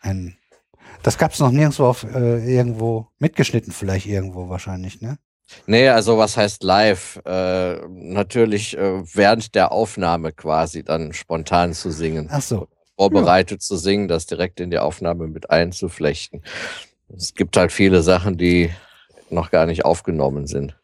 ein, 0.00 0.36
das 1.02 1.18
gab's 1.18 1.38
noch 1.38 1.50
nirgendwo 1.50 1.84
auf 1.84 2.04
äh, 2.04 2.38
irgendwo 2.50 3.08
mitgeschnitten, 3.18 3.74
vielleicht 3.74 4.06
irgendwo 4.06 4.48
wahrscheinlich, 4.48 5.02
ne? 5.02 5.18
Nee, 5.66 5.88
also 5.88 6.18
was 6.18 6.36
heißt 6.36 6.62
live? 6.62 7.20
Äh, 7.24 7.86
natürlich 7.88 8.76
äh, 8.76 9.02
während 9.14 9.54
der 9.54 9.72
Aufnahme 9.72 10.32
quasi 10.32 10.82
dann 10.82 11.12
spontan 11.12 11.72
zu 11.72 11.90
singen. 11.90 12.28
Ach 12.30 12.42
so. 12.42 12.68
Vorbereitet 12.96 13.62
zu 13.62 13.76
singen, 13.76 14.08
das 14.08 14.26
direkt 14.26 14.60
in 14.60 14.70
die 14.70 14.78
Aufnahme 14.78 15.26
mit 15.26 15.50
einzuflechten. 15.50 16.42
Es 17.08 17.34
gibt 17.34 17.56
halt 17.56 17.72
viele 17.72 18.02
Sachen, 18.02 18.36
die 18.36 18.70
noch 19.30 19.50
gar 19.50 19.66
nicht 19.66 19.84
aufgenommen 19.84 20.46
sind. 20.46 20.76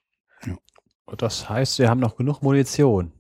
Das 1.17 1.49
heißt, 1.49 1.79
wir 1.79 1.89
haben 1.89 2.01
noch 2.01 2.17
genug 2.17 2.43
Munition. 2.43 3.13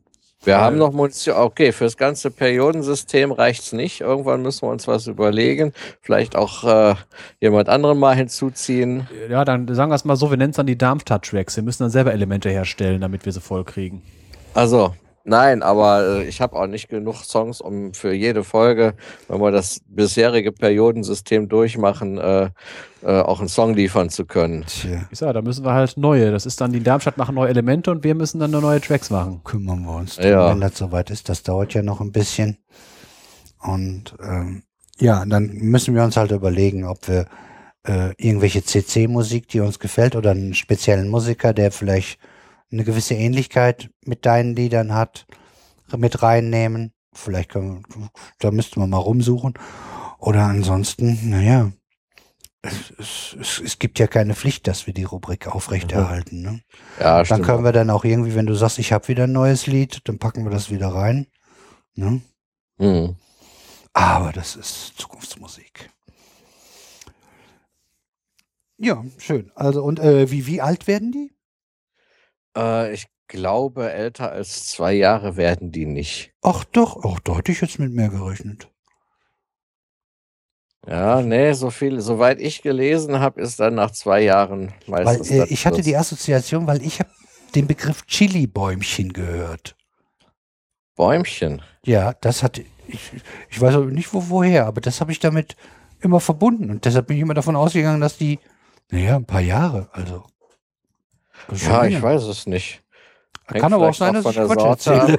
Wir 0.44 0.54
Weil- 0.54 0.60
haben 0.60 0.78
noch 0.78 0.92
Munition. 0.92 1.36
Okay, 1.36 1.72
fürs 1.72 1.96
ganze 1.96 2.30
Periodensystem 2.30 3.32
reicht's 3.32 3.72
nicht. 3.72 4.00
Irgendwann 4.00 4.42
müssen 4.42 4.62
wir 4.62 4.70
uns 4.70 4.86
was 4.86 5.06
überlegen. 5.08 5.72
Vielleicht 6.00 6.36
auch 6.36 6.64
äh, 6.64 6.94
jemand 7.40 7.68
anderen 7.68 7.98
mal 7.98 8.14
hinzuziehen. 8.14 9.08
Ja, 9.28 9.44
dann 9.44 9.72
sagen 9.74 9.90
wir 9.90 9.96
es 9.96 10.04
mal 10.04 10.16
so, 10.16 10.30
wir 10.30 10.36
nennen 10.36 10.50
es 10.50 10.56
dann 10.56 10.66
die 10.66 10.78
Darmstadt-Tracks. 10.78 11.56
Wir 11.56 11.64
müssen 11.64 11.82
dann 11.82 11.90
selber 11.90 12.12
Elemente 12.12 12.50
herstellen, 12.50 13.00
damit 13.00 13.24
wir 13.24 13.32
sie 13.32 13.40
voll 13.40 13.64
kriegen. 13.64 14.02
Also, 14.54 14.94
nein, 15.28 15.62
aber 15.62 16.20
äh, 16.20 16.24
ich 16.24 16.40
habe 16.40 16.56
auch 16.56 16.66
nicht 16.66 16.88
genug 16.88 17.22
Songs, 17.24 17.60
um 17.60 17.94
für 17.94 18.12
jede 18.12 18.42
Folge, 18.44 18.94
wenn 19.28 19.40
wir 19.40 19.50
das 19.50 19.80
bisherige 19.86 20.50
Periodensystem 20.52 21.48
durchmachen, 21.48 22.18
äh, 22.18 22.50
äh, 23.02 23.20
auch 23.20 23.38
einen 23.38 23.48
Song 23.48 23.74
liefern 23.74 24.10
zu 24.10 24.26
können. 24.26 24.64
Tja, 24.66 25.06
Ich 25.10 25.18
sag, 25.20 25.32
da 25.34 25.42
müssen 25.42 25.64
wir 25.64 25.72
halt 25.72 25.96
neue. 25.96 26.30
Das 26.32 26.46
ist 26.46 26.60
dann, 26.60 26.72
die 26.72 26.82
Darmstadt 26.82 27.16
machen 27.16 27.34
neue 27.36 27.50
Elemente 27.50 27.90
und 27.90 28.02
wir 28.02 28.14
müssen 28.14 28.40
dann 28.40 28.50
neue 28.50 28.80
Tracks 28.80 29.10
machen. 29.10 29.42
kümmern 29.44 29.82
wir 29.84 29.94
uns 29.96 30.16
drum, 30.16 30.26
Ja. 30.30 30.50
wenn 30.50 30.60
das 30.60 30.76
soweit 30.76 31.10
ist. 31.10 31.28
Das 31.28 31.42
dauert 31.44 31.74
ja 31.74 31.82
noch 31.82 32.00
ein 32.00 32.10
bisschen. 32.12 32.58
Und 33.60 34.14
ähm, 34.22 34.62
ja, 34.98 35.24
dann 35.24 35.46
müssen 35.52 35.94
wir 35.94 36.02
uns 36.02 36.16
halt 36.16 36.30
überlegen, 36.32 36.84
ob 36.84 37.06
wir 37.08 37.26
äh, 37.86 38.10
irgendwelche 38.16 38.64
CC-Musik, 38.64 39.48
die 39.48 39.60
uns 39.60 39.78
gefällt, 39.78 40.16
oder 40.16 40.32
einen 40.32 40.54
speziellen 40.54 41.08
Musiker, 41.08 41.52
der 41.52 41.70
vielleicht 41.70 42.18
eine 42.70 42.84
gewisse 42.84 43.14
Ähnlichkeit 43.14 43.90
mit 44.04 44.26
deinen 44.26 44.54
Liedern 44.54 44.94
hat, 44.94 45.26
mit 45.96 46.22
reinnehmen. 46.22 46.92
Vielleicht 47.12 47.50
können 47.50 47.82
wir, 47.88 48.10
da 48.38 48.50
müssten 48.50 48.80
wir 48.80 48.86
mal 48.86 48.98
rumsuchen. 48.98 49.54
Oder 50.18 50.42
ansonsten, 50.44 51.30
naja, 51.30 51.72
es, 52.62 52.92
es, 53.38 53.62
es, 53.64 53.78
gibt 53.78 53.98
ja 53.98 54.06
keine 54.06 54.34
Pflicht, 54.34 54.66
dass 54.66 54.86
wir 54.86 54.94
die 54.94 55.04
Rubrik 55.04 55.46
aufrechterhalten. 55.46 56.42
Ne? 56.42 56.60
Ja, 56.98 57.18
Dann 57.18 57.24
stimmt. 57.24 57.46
können 57.46 57.64
wir 57.64 57.72
dann 57.72 57.90
auch 57.90 58.04
irgendwie, 58.04 58.34
wenn 58.34 58.46
du 58.46 58.54
sagst, 58.54 58.78
ich 58.78 58.92
habe 58.92 59.08
wieder 59.08 59.24
ein 59.24 59.32
neues 59.32 59.66
Lied, 59.66 60.00
dann 60.04 60.18
packen 60.18 60.44
wir 60.44 60.50
das 60.50 60.70
wieder 60.70 60.88
rein. 60.88 61.28
Ne? 61.94 62.20
Hm. 62.78 63.16
Aber 63.92 64.32
das 64.32 64.56
ist 64.56 64.94
Zukunftsmusik. 64.96 65.90
Ja, 68.76 69.04
schön. 69.18 69.50
Also 69.54 69.82
und 69.82 69.98
äh, 69.98 70.30
wie, 70.30 70.46
wie 70.46 70.60
alt 70.60 70.86
werden 70.86 71.10
die? 71.10 71.32
Äh, 72.56 72.92
ich 72.92 73.06
glaube, 73.28 73.92
älter 73.92 74.32
als 74.32 74.66
zwei 74.66 74.94
Jahre 74.94 75.36
werden 75.36 75.70
die 75.72 75.86
nicht. 75.86 76.32
Ach 76.42 76.64
doch, 76.64 77.04
ach, 77.04 77.20
da 77.20 77.36
hätte 77.36 77.52
ich 77.52 77.60
jetzt 77.60 77.78
mit 77.78 77.92
mehr 77.92 78.08
gerechnet. 78.08 78.70
Ja, 80.86 81.20
nee, 81.20 81.52
so 81.52 81.70
viel, 81.70 82.00
soweit 82.00 82.40
ich 82.40 82.62
gelesen 82.62 83.20
habe, 83.20 83.40
ist 83.42 83.60
dann 83.60 83.74
nach 83.74 83.90
zwei 83.90 84.22
Jahren 84.22 84.72
Weil 84.86 85.04
meistens. 85.04 85.30
äh, 85.30 85.38
das 85.38 85.50
ich 85.50 85.66
hatte 85.66 85.82
die 85.82 85.96
Assoziation, 85.96 86.66
weil 86.66 86.82
ich 86.82 87.00
habe 87.00 87.10
den 87.54 87.66
Begriff 87.66 88.06
Chili-Bäumchen 88.06 89.12
gehört. 89.12 89.76
Bäumchen. 90.96 91.62
Ja, 91.84 92.14
das 92.14 92.42
hat 92.42 92.58
ich, 92.88 93.12
ich 93.50 93.60
weiß 93.60 93.76
auch 93.76 93.84
nicht 93.84 94.12
wo, 94.12 94.28
woher, 94.28 94.66
aber 94.66 94.80
das 94.80 95.00
habe 95.00 95.12
ich 95.12 95.20
damit 95.20 95.56
immer 96.00 96.20
verbunden 96.20 96.70
und 96.70 96.84
deshalb 96.84 97.08
bin 97.08 97.16
ich 97.16 97.22
immer 97.22 97.34
davon 97.34 97.56
ausgegangen, 97.56 98.00
dass 98.00 98.16
die, 98.16 98.38
naja, 98.90 99.16
ein 99.16 99.26
paar 99.26 99.40
Jahre, 99.40 99.88
also. 99.92 100.24
Ja, 101.52 101.84
ich 101.84 102.00
weiß 102.00 102.24
es 102.24 102.46
nicht. 102.46 102.82
Hängt 103.46 103.62
Kann 103.62 103.72
aber 103.72 103.88
auch 103.88 103.94
sein, 103.94 104.14
dass 104.14 104.26
ich 104.26 104.34
von 104.34 104.48
der 104.48 104.56
Quatsch 104.56 104.82
Sorte 104.82 105.18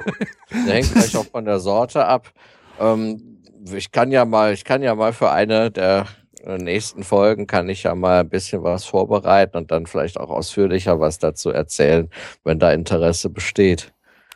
erzähle. 0.52 0.72
hängt 0.72 0.86
vielleicht 0.86 1.16
auch 1.16 1.26
von 1.26 1.44
der 1.44 1.58
Sorte 1.58 2.04
ab. 2.04 2.30
Ähm, 2.78 3.42
ich 3.74 3.90
kann 3.90 4.12
ja 4.12 4.24
mal, 4.24 4.52
ich 4.52 4.64
kann 4.64 4.82
ja 4.82 4.94
mal 4.94 5.12
für 5.12 5.30
eine 5.30 5.70
der 5.70 6.06
äh, 6.44 6.56
nächsten 6.58 7.02
Folgen 7.02 7.46
kann 7.46 7.68
ich 7.68 7.82
ja 7.82 7.94
mal 7.94 8.20
ein 8.20 8.28
bisschen 8.28 8.62
was 8.62 8.84
vorbereiten 8.84 9.56
und 9.56 9.70
dann 9.70 9.86
vielleicht 9.86 10.18
auch 10.18 10.30
ausführlicher 10.30 11.00
was 11.00 11.18
dazu 11.18 11.50
erzählen, 11.50 12.08
wenn 12.44 12.58
da 12.58 12.72
Interesse 12.72 13.30
besteht. 13.30 13.92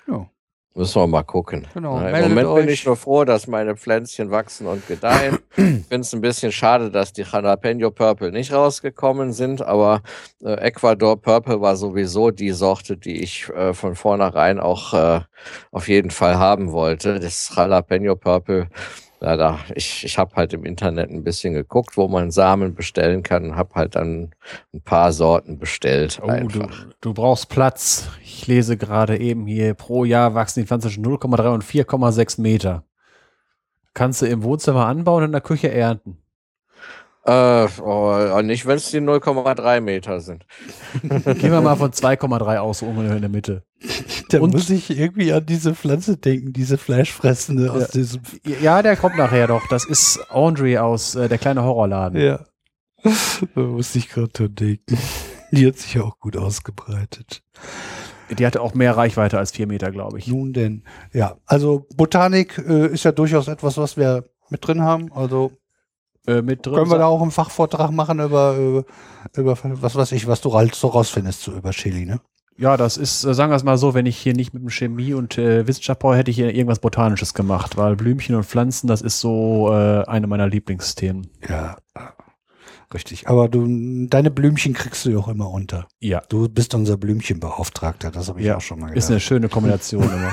Ja. 0.09 0.29
Müssen 0.77 1.03
wir 1.03 1.07
mal 1.07 1.23
gucken. 1.23 1.69
Genau, 1.73 2.01
Na, 2.01 2.09
Im 2.19 2.31
Moment 2.31 2.49
bin 2.55 2.67
euch. 2.67 2.71
ich 2.73 2.85
nur 2.85 2.97
froh, 2.97 3.25
dass 3.25 3.47
meine 3.47 3.77
Pflänzchen 3.77 4.33
wachsen 4.33 4.67
und 4.67 4.87
gedeihen. 4.89 5.39
Ich 5.57 5.87
finde 5.87 6.01
es 6.01 6.13
ein 6.13 6.21
bisschen 6.21 6.51
schade, 6.51 6.91
dass 6.91 7.13
die 7.13 7.23
Jalapeno 7.23 7.93
Purple 7.93 8.33
nicht 8.33 8.53
rausgekommen 8.53 9.33
sind, 9.33 9.63
aber 9.63 10.03
äh, 10.43 10.55
Ecuador 10.55 11.21
Purple 11.21 11.61
war 11.61 11.77
sowieso 11.77 12.33
die 12.33 12.51
Sorte, 12.51 12.97
die 12.97 13.23
ich 13.23 13.49
äh, 13.51 13.73
von 13.73 13.95
vornherein 13.95 14.59
auch 14.59 14.93
äh, 14.95 15.21
auf 15.71 15.87
jeden 15.87 16.11
Fall 16.11 16.39
haben 16.39 16.73
wollte. 16.73 17.21
Das 17.21 17.53
Jalapeno 17.55 18.17
Purple, 18.17 18.69
da, 19.25 19.59
ich, 19.75 20.05
ich 20.05 20.19
habe 20.19 20.37
halt 20.37 20.53
im 20.53 20.65
Internet 20.65 21.11
ein 21.11 21.25
bisschen 21.25 21.55
geguckt, 21.55 21.97
wo 21.97 22.09
man 22.09 22.31
Samen 22.31 22.75
bestellen 22.75 23.23
kann 23.23 23.45
und 23.45 23.57
habe 23.57 23.75
halt 23.75 23.97
dann 23.97 24.35
ein 24.73 24.83
paar 24.83 25.13
Sorten 25.13 25.59
bestellt. 25.59 26.21
Oh, 26.23 26.27
du, 26.27 26.33
einfach. 26.33 26.87
du 27.01 27.15
brauchst 27.15 27.49
Platz. 27.49 28.09
Ich 28.23 28.47
lese 28.47 28.77
gerade 28.77 29.19
eben 29.19 29.47
hier, 29.47 29.75
pro 29.75 30.05
Jahr 30.05 30.35
wachsen 30.35 30.61
die 30.61 30.67
Pflanzen 30.67 30.89
zwischen 30.89 31.07
0,3 31.07 31.55
und 31.55 31.65
4,6 31.65 32.41
Meter. 32.41 32.85
Kannst 33.95 34.23
du 34.23 34.27
im 34.27 34.43
Wohnzimmer 34.43 34.87
anbauen 34.87 35.23
und 35.23 35.29
in 35.29 35.33
der 35.33 35.41
Küche 35.41 35.71
ernten. 35.71 36.24
Äh, 37.27 37.69
oh, 37.83 38.43
nicht, 38.43 38.67
wenn 38.67 38.77
es 38.77 38.91
die 38.91 38.99
0,3 39.01 39.81
Meter 39.81 40.21
sind. 40.21 40.45
Gehen 41.03 41.53
wir 41.53 41.61
mal 41.63 41.77
von 41.77 41.91
2,3 41.91 42.59
aus, 42.59 42.83
ungefähr 42.83 43.15
in 43.17 43.23
der 43.23 43.31
Mitte. 43.31 43.63
Da 44.29 44.41
Und- 44.41 44.53
muss 44.53 44.69
ich 44.71 44.91
irgendwie 44.91 45.33
an 45.33 45.47
diese 45.47 45.75
Pflanze 45.75 46.17
denken, 46.19 46.53
diese 46.53 46.77
Fleischfressende 46.77 47.67
Ja. 47.67 47.73
aus 47.73 47.89
diesem. 47.89 48.21
Ja, 48.61 48.83
der 48.83 48.97
kommt 48.97 49.17
nachher 49.17 49.47
doch. 49.47 49.67
Das 49.69 49.85
ist 49.87 50.21
Audrey 50.31 50.77
aus 50.77 51.15
äh, 51.15 51.29
der 51.29 51.39
kleine 51.39 51.63
Horrorladen. 51.63 52.21
Ja. 52.21 52.45
Da 53.55 53.61
muss 53.61 53.95
ich 53.95 54.09
gerade 54.11 54.29
dran 54.29 54.55
denken. 54.55 54.99
Die 55.51 55.67
hat 55.67 55.77
sich 55.77 55.95
ja 55.95 56.03
auch 56.03 56.19
gut 56.19 56.37
ausgebreitet. 56.37 57.43
Die 58.31 58.47
hatte 58.47 58.61
auch 58.63 58.75
mehr 58.75 58.97
Reichweite 58.97 59.39
als 59.39 59.53
4 59.53 59.67
Meter, 59.67 59.91
glaube 59.93 60.19
ich. 60.19 60.27
Nun 60.27 60.53
denn, 60.53 60.83
ja, 61.13 61.37
also 61.47 61.87
Botanik 61.97 62.59
äh, 62.59 62.87
ist 62.89 63.05
ja 63.05 63.13
durchaus 63.13 63.49
etwas, 63.49 63.77
was 63.77 63.97
wir 63.97 64.25
mit 64.51 64.67
drin 64.67 64.83
haben. 64.83 65.13
Also 65.13 65.53
Äh, 66.27 66.43
mit 66.43 66.65
drin. 66.65 66.75
können 66.75 66.91
wir 66.91 66.99
da 66.99 67.07
auch 67.07 67.21
einen 67.23 67.31
Fachvortrag 67.31 67.91
machen 67.91 68.19
über, 68.21 68.57
über, 68.57 68.85
über 69.37 69.59
was 69.83 69.95
weiß 69.95 70.13
ich, 70.13 70.27
was 70.27 70.41
du 70.41 70.55
halt 70.55 70.75
so 70.75 70.89
rausfindest 70.89 71.43
so 71.43 71.53
über 71.53 71.71
Chili, 71.71 72.07
ne? 72.07 72.21
Ja, 72.57 72.77
das 72.77 72.97
ist, 72.97 73.25
äh, 73.25 73.35
sagen 73.35 73.51
wir 73.51 73.57
es 73.57 73.65
mal 73.65 73.77
so, 73.77 73.95
wenn 73.95 74.07
ich 74.07 74.17
hier 74.17 74.33
nicht 74.33 74.55
mit 74.55 74.63
dem 74.63 74.71
Chemie 74.71 75.13
und 75.13 75.37
äh, 75.39 75.67
Wissenschaft 75.67 76.01
brauche, 76.01 76.17
hätte 76.17 76.31
ich 76.31 76.37
hier 76.37 76.55
irgendwas 76.55 76.79
Botanisches 76.79 77.35
gemacht, 77.35 77.77
weil 77.77 77.97
Blümchen 77.97 78.37
und 78.37 78.45
Pflanzen, 78.45 78.87
das 78.87 79.03
ist 79.03 79.19
so 79.21 79.71
äh, 79.73 80.05
eine 80.07 80.29
meiner 80.29 80.47
Lieblingsthemen. 80.47 81.27
Ja, 81.49 81.77
richtig. 82.95 83.29
Aber 83.29 83.49
du, 83.49 84.07
deine 84.07 84.31
Blümchen 84.31 84.73
kriegst 84.73 85.05
du 85.05 85.11
ja 85.11 85.19
auch 85.19 85.29
immer 85.29 85.51
unter. 85.51 85.89
Ja, 86.01 86.23
Du 86.29 86.49
bist 86.49 86.75
unser 86.75 86.97
Blümchenbeauftragter, 86.97 88.11
das 88.13 88.29
habe 88.29 88.41
ich 88.41 88.47
Ja, 88.47 88.57
auch 88.59 88.61
schon 88.61 88.79
mal 88.79 88.87
ist 88.89 88.95
gedacht. 88.95 89.11
eine 89.11 89.21
schöne 89.21 89.49
Kombination 89.49 90.03
immer. 90.05 90.33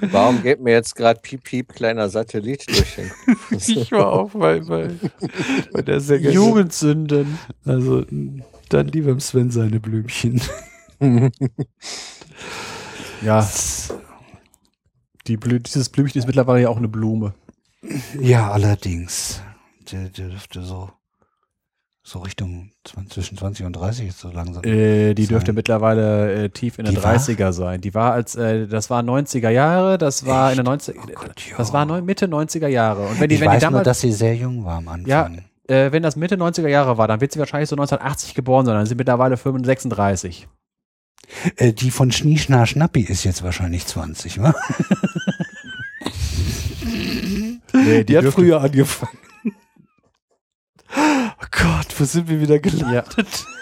Warum 0.00 0.42
geht 0.42 0.60
mir 0.60 0.72
jetzt 0.72 0.94
gerade 0.94 1.20
Piep 1.20 1.44
Piep 1.44 1.72
kleiner 1.74 2.08
Satellit 2.08 2.68
durch 2.68 2.96
den 2.96 3.10
Kopf? 3.26 3.68
ich 3.68 3.90
war 3.90 4.12
auch 4.12 4.30
bei, 4.30 4.60
bei, 4.60 4.90
bei 5.72 5.82
der 5.82 6.00
Sängerin. 6.00 6.34
Jugendsünden. 6.34 7.38
Also 7.64 8.04
dann 8.68 8.88
lieber 8.88 9.10
im 9.10 9.20
Sven 9.20 9.50
seine 9.50 9.80
Blümchen. 9.80 10.40
Ja, 13.20 13.48
die 15.26 15.36
Blü 15.36 15.58
dieses 15.60 15.88
Blümchen 15.88 16.20
ist 16.20 16.26
mittlerweile 16.26 16.62
ja 16.62 16.68
auch 16.68 16.76
eine 16.76 16.88
Blume. 16.88 17.34
Ja, 18.20 18.50
allerdings. 18.50 19.42
Der, 19.90 20.08
der 20.08 20.28
dürfte 20.28 20.62
so, 20.62 20.90
so 22.08 22.20
Richtung 22.20 22.70
20, 22.84 23.12
zwischen 23.12 23.36
20 23.38 23.66
und 23.66 23.72
30 23.74 24.06
jetzt 24.06 24.20
so 24.20 24.30
langsam. 24.30 24.64
Äh, 24.64 25.14
die 25.14 25.24
Sein. 25.24 25.28
dürfte 25.28 25.52
mittlerweile 25.52 26.44
äh, 26.44 26.48
tief 26.48 26.78
in 26.78 26.86
den 26.86 26.94
Die 26.94 27.02
war? 27.02 27.14
30er 27.16 27.52
sein. 27.52 27.80
Die 27.80 27.94
war 27.94 28.12
als, 28.12 28.34
äh, 28.34 28.66
das 28.66 28.88
war 28.90 29.02
90er 29.02 29.50
Jahre, 29.50 29.98
das 29.98 30.24
war 30.26 30.50
in 30.50 30.56
der 30.56 30.64
90 30.64 30.96
Oh 30.98 31.06
Gott, 31.14 31.42
das 31.56 31.72
war 31.72 31.84
neun, 31.86 32.04
Mitte 32.04 32.26
90er 32.26 32.68
Jahre. 32.68 33.02
Und 33.06 33.20
wenn 33.20 33.28
die, 33.28 33.34
ich 33.36 33.40
wenn 33.40 33.48
die 33.50 33.54
weiß 33.56 33.62
nur, 33.62 33.70
damals, 33.70 33.84
dass 33.84 34.00
sie 34.00 34.12
sehr 34.12 34.34
jung 34.34 34.64
war 34.64 34.78
am 34.78 34.88
Anfang. 34.88 35.06
Ja, 35.08 35.30
äh, 35.68 35.92
wenn 35.92 36.02
das 36.02 36.16
Mitte 36.16 36.36
90er 36.36 36.68
Jahre 36.68 36.96
war, 36.98 37.08
dann 37.08 37.20
wird 37.20 37.32
sie 37.32 37.38
wahrscheinlich 37.38 37.68
so 37.68 37.76
1980 37.76 38.34
geboren 38.34 38.64
sein. 38.64 38.74
Dann 38.74 38.86
sind 38.86 38.96
mittlerweile 38.96 39.36
35. 39.36 40.48
Äh, 41.56 41.72
die 41.74 41.90
von 41.90 42.10
Schnieschnar 42.10 42.66
Schnappi 42.66 43.02
ist 43.02 43.24
jetzt 43.24 43.42
wahrscheinlich 43.42 43.84
20, 43.86 44.40
wa? 44.40 44.54
Nee, 47.74 48.04
Die, 48.04 48.16
hat 48.16 48.24
dürfte- 48.24 48.40
früher 48.40 48.60
angefangen. 48.60 49.18
Oh 50.98 51.46
Gott, 51.50 51.94
wo 51.98 52.04
sind 52.04 52.28
wir 52.28 52.40
wieder 52.40 52.58
gelandet? 52.58 53.46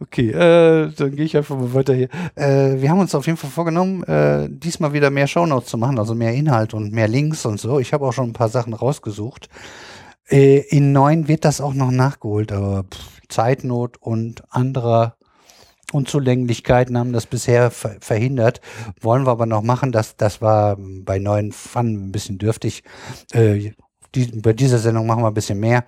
Okay, 0.00 0.30
äh, 0.30 0.92
dann 0.92 1.16
gehe 1.16 1.24
ich 1.24 1.36
einfach 1.36 1.56
mal 1.56 1.72
weiter 1.72 1.94
hier. 1.94 2.08
Äh, 2.34 2.80
wir 2.80 2.90
haben 2.90 2.98
uns 2.98 3.14
auf 3.14 3.26
jeden 3.26 3.38
Fall 3.38 3.50
vorgenommen, 3.50 4.02
äh, 4.04 4.48
diesmal 4.50 4.92
wieder 4.92 5.10
mehr 5.10 5.26
Shownotes 5.26 5.70
zu 5.70 5.78
machen, 5.78 5.98
also 5.98 6.14
mehr 6.14 6.34
Inhalt 6.34 6.74
und 6.74 6.92
mehr 6.92 7.08
Links 7.08 7.46
und 7.46 7.58
so. 7.58 7.78
Ich 7.78 7.92
habe 7.92 8.06
auch 8.06 8.12
schon 8.12 8.30
ein 8.30 8.32
paar 8.32 8.48
Sachen 8.48 8.74
rausgesucht. 8.74 9.48
Äh, 10.28 10.58
in 10.68 10.92
neun 10.92 11.28
wird 11.28 11.44
das 11.44 11.60
auch 11.60 11.74
noch 11.74 11.90
nachgeholt, 11.90 12.52
aber 12.52 12.84
pff, 12.84 13.20
Zeitnot 13.28 13.96
und 14.00 14.42
anderer 14.52 15.16
Unzulänglichkeiten 15.92 16.98
haben 16.98 17.12
das 17.12 17.26
bisher 17.26 17.70
ver 17.70 17.96
verhindert. 18.00 18.60
Wollen 19.00 19.26
wir 19.26 19.30
aber 19.30 19.46
noch 19.46 19.62
machen. 19.62 19.92
Das, 19.92 20.16
das 20.16 20.42
war 20.42 20.76
bei 20.78 21.18
neuen 21.18 21.52
Fun 21.52 22.08
ein 22.08 22.12
bisschen 22.12 22.38
dürftig. 22.38 22.82
Äh, 23.32 23.72
die, 24.14 24.26
bei 24.40 24.52
dieser 24.52 24.78
Sendung 24.78 25.06
machen 25.06 25.22
wir 25.22 25.28
ein 25.28 25.34
bisschen 25.34 25.60
mehr. 25.60 25.84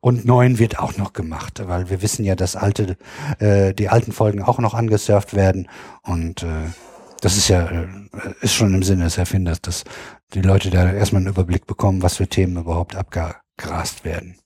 Und 0.00 0.24
neun 0.24 0.58
wird 0.58 0.78
auch 0.78 0.96
noch 0.96 1.12
gemacht, 1.12 1.62
weil 1.66 1.90
wir 1.90 2.02
wissen 2.02 2.24
ja, 2.24 2.34
dass 2.34 2.56
alte, 2.56 2.96
äh, 3.38 3.74
die 3.74 3.88
alten 3.88 4.12
Folgen 4.12 4.42
auch 4.42 4.58
noch 4.58 4.74
angesurft 4.74 5.34
werden. 5.34 5.68
Und 6.02 6.42
äh, 6.42 6.70
das 7.20 7.36
ist 7.36 7.48
ja, 7.48 7.66
äh, 7.66 7.86
ist 8.40 8.54
schon 8.54 8.74
im 8.74 8.82
Sinne 8.82 9.04
des 9.04 9.18
Erfinders, 9.18 9.60
dass 9.60 9.84
die 10.34 10.42
Leute 10.42 10.70
da 10.70 10.92
erstmal 10.92 11.20
einen 11.20 11.30
Überblick 11.30 11.66
bekommen, 11.66 12.02
was 12.02 12.16
für 12.16 12.26
Themen 12.26 12.56
überhaupt 12.56 12.96
abgegrast 12.96 14.04
werden. 14.04 14.36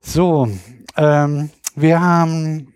So, 0.00 0.48
ähm, 0.96 1.50
wir 1.74 2.00
haben 2.00 2.74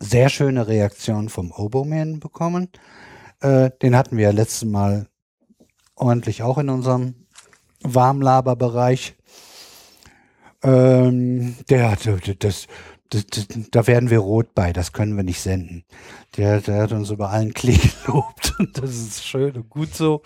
sehr 0.00 0.28
schöne 0.28 0.68
Reaktionen 0.68 1.28
vom 1.28 1.50
Oboman 1.50 2.20
bekommen. 2.20 2.68
Äh, 3.40 3.70
den 3.82 3.96
hatten 3.96 4.16
wir 4.16 4.24
ja 4.24 4.30
letztes 4.30 4.64
Mal 4.64 5.08
ordentlich 5.94 6.42
auch 6.42 6.58
in 6.58 6.70
unserem 6.70 7.26
Warmlaberbereich. 7.82 9.16
Ähm, 10.62 11.56
der 11.70 11.90
hatte 11.92 12.18
das, 12.38 12.66
d- 13.12 13.22
d- 13.22 13.66
da 13.70 13.86
werden 13.86 14.10
wir 14.10 14.18
rot 14.18 14.54
bei, 14.54 14.72
das 14.72 14.92
können 14.92 15.16
wir 15.16 15.22
nicht 15.22 15.40
senden. 15.40 15.84
Der, 16.36 16.60
der 16.60 16.82
hat 16.82 16.92
uns 16.92 17.10
über 17.10 17.30
allen 17.30 17.54
Klee 17.54 17.78
gelobt 18.06 18.54
und 18.58 18.76
das 18.76 18.90
ist 18.90 19.24
schön 19.24 19.54
und 19.56 19.70
gut 19.70 19.94
so. 19.94 20.22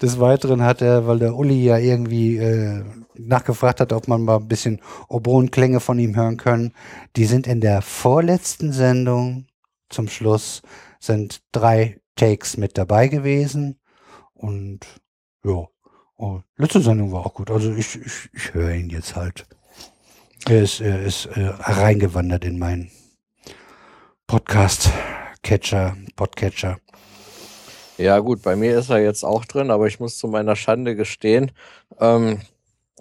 Des 0.00 0.20
Weiteren 0.20 0.62
hat 0.62 0.82
er, 0.82 1.06
weil 1.06 1.18
der 1.18 1.34
Uli 1.34 1.64
ja 1.64 1.78
irgendwie 1.78 2.36
äh, 2.36 2.84
nachgefragt 3.14 3.80
hat, 3.80 3.92
ob 3.92 4.06
man 4.08 4.22
mal 4.22 4.36
ein 4.36 4.48
bisschen 4.48 4.80
Oboenklänge 5.08 5.80
von 5.80 5.98
ihm 5.98 6.14
hören 6.14 6.36
können. 6.36 6.72
Die 7.16 7.24
sind 7.24 7.46
in 7.48 7.60
der 7.60 7.82
vorletzten 7.82 8.72
Sendung 8.72 9.46
zum 9.88 10.08
Schluss 10.08 10.62
sind 11.00 11.42
drei 11.52 12.00
Takes 12.16 12.56
mit 12.56 12.78
dabei 12.78 13.08
gewesen 13.08 13.80
und 14.34 14.80
ja, 15.44 15.66
oh, 16.16 16.40
letzte 16.56 16.80
Sendung 16.80 17.12
war 17.12 17.26
auch 17.26 17.34
gut. 17.34 17.50
Also 17.50 17.72
ich, 17.74 17.96
ich, 17.96 18.30
ich 18.32 18.54
höre 18.54 18.72
ihn 18.72 18.90
jetzt 18.90 19.16
halt. 19.16 19.46
Er 20.48 20.62
ist, 20.62 20.80
er 20.80 21.00
ist 21.02 21.26
äh, 21.26 21.52
reingewandert 21.58 22.44
in 22.44 22.58
meinen 22.58 22.90
Podcast-Catcher, 24.26 25.96
Podcatcher. 26.16 26.78
Ja, 27.98 28.18
gut, 28.18 28.42
bei 28.42 28.56
mir 28.56 28.78
ist 28.78 28.90
er 28.90 28.98
jetzt 28.98 29.24
auch 29.24 29.44
drin, 29.44 29.70
aber 29.70 29.86
ich 29.86 30.00
muss 30.00 30.18
zu 30.18 30.26
meiner 30.26 30.56
Schande 30.56 30.96
gestehen, 30.96 31.52
ähm, 32.00 32.40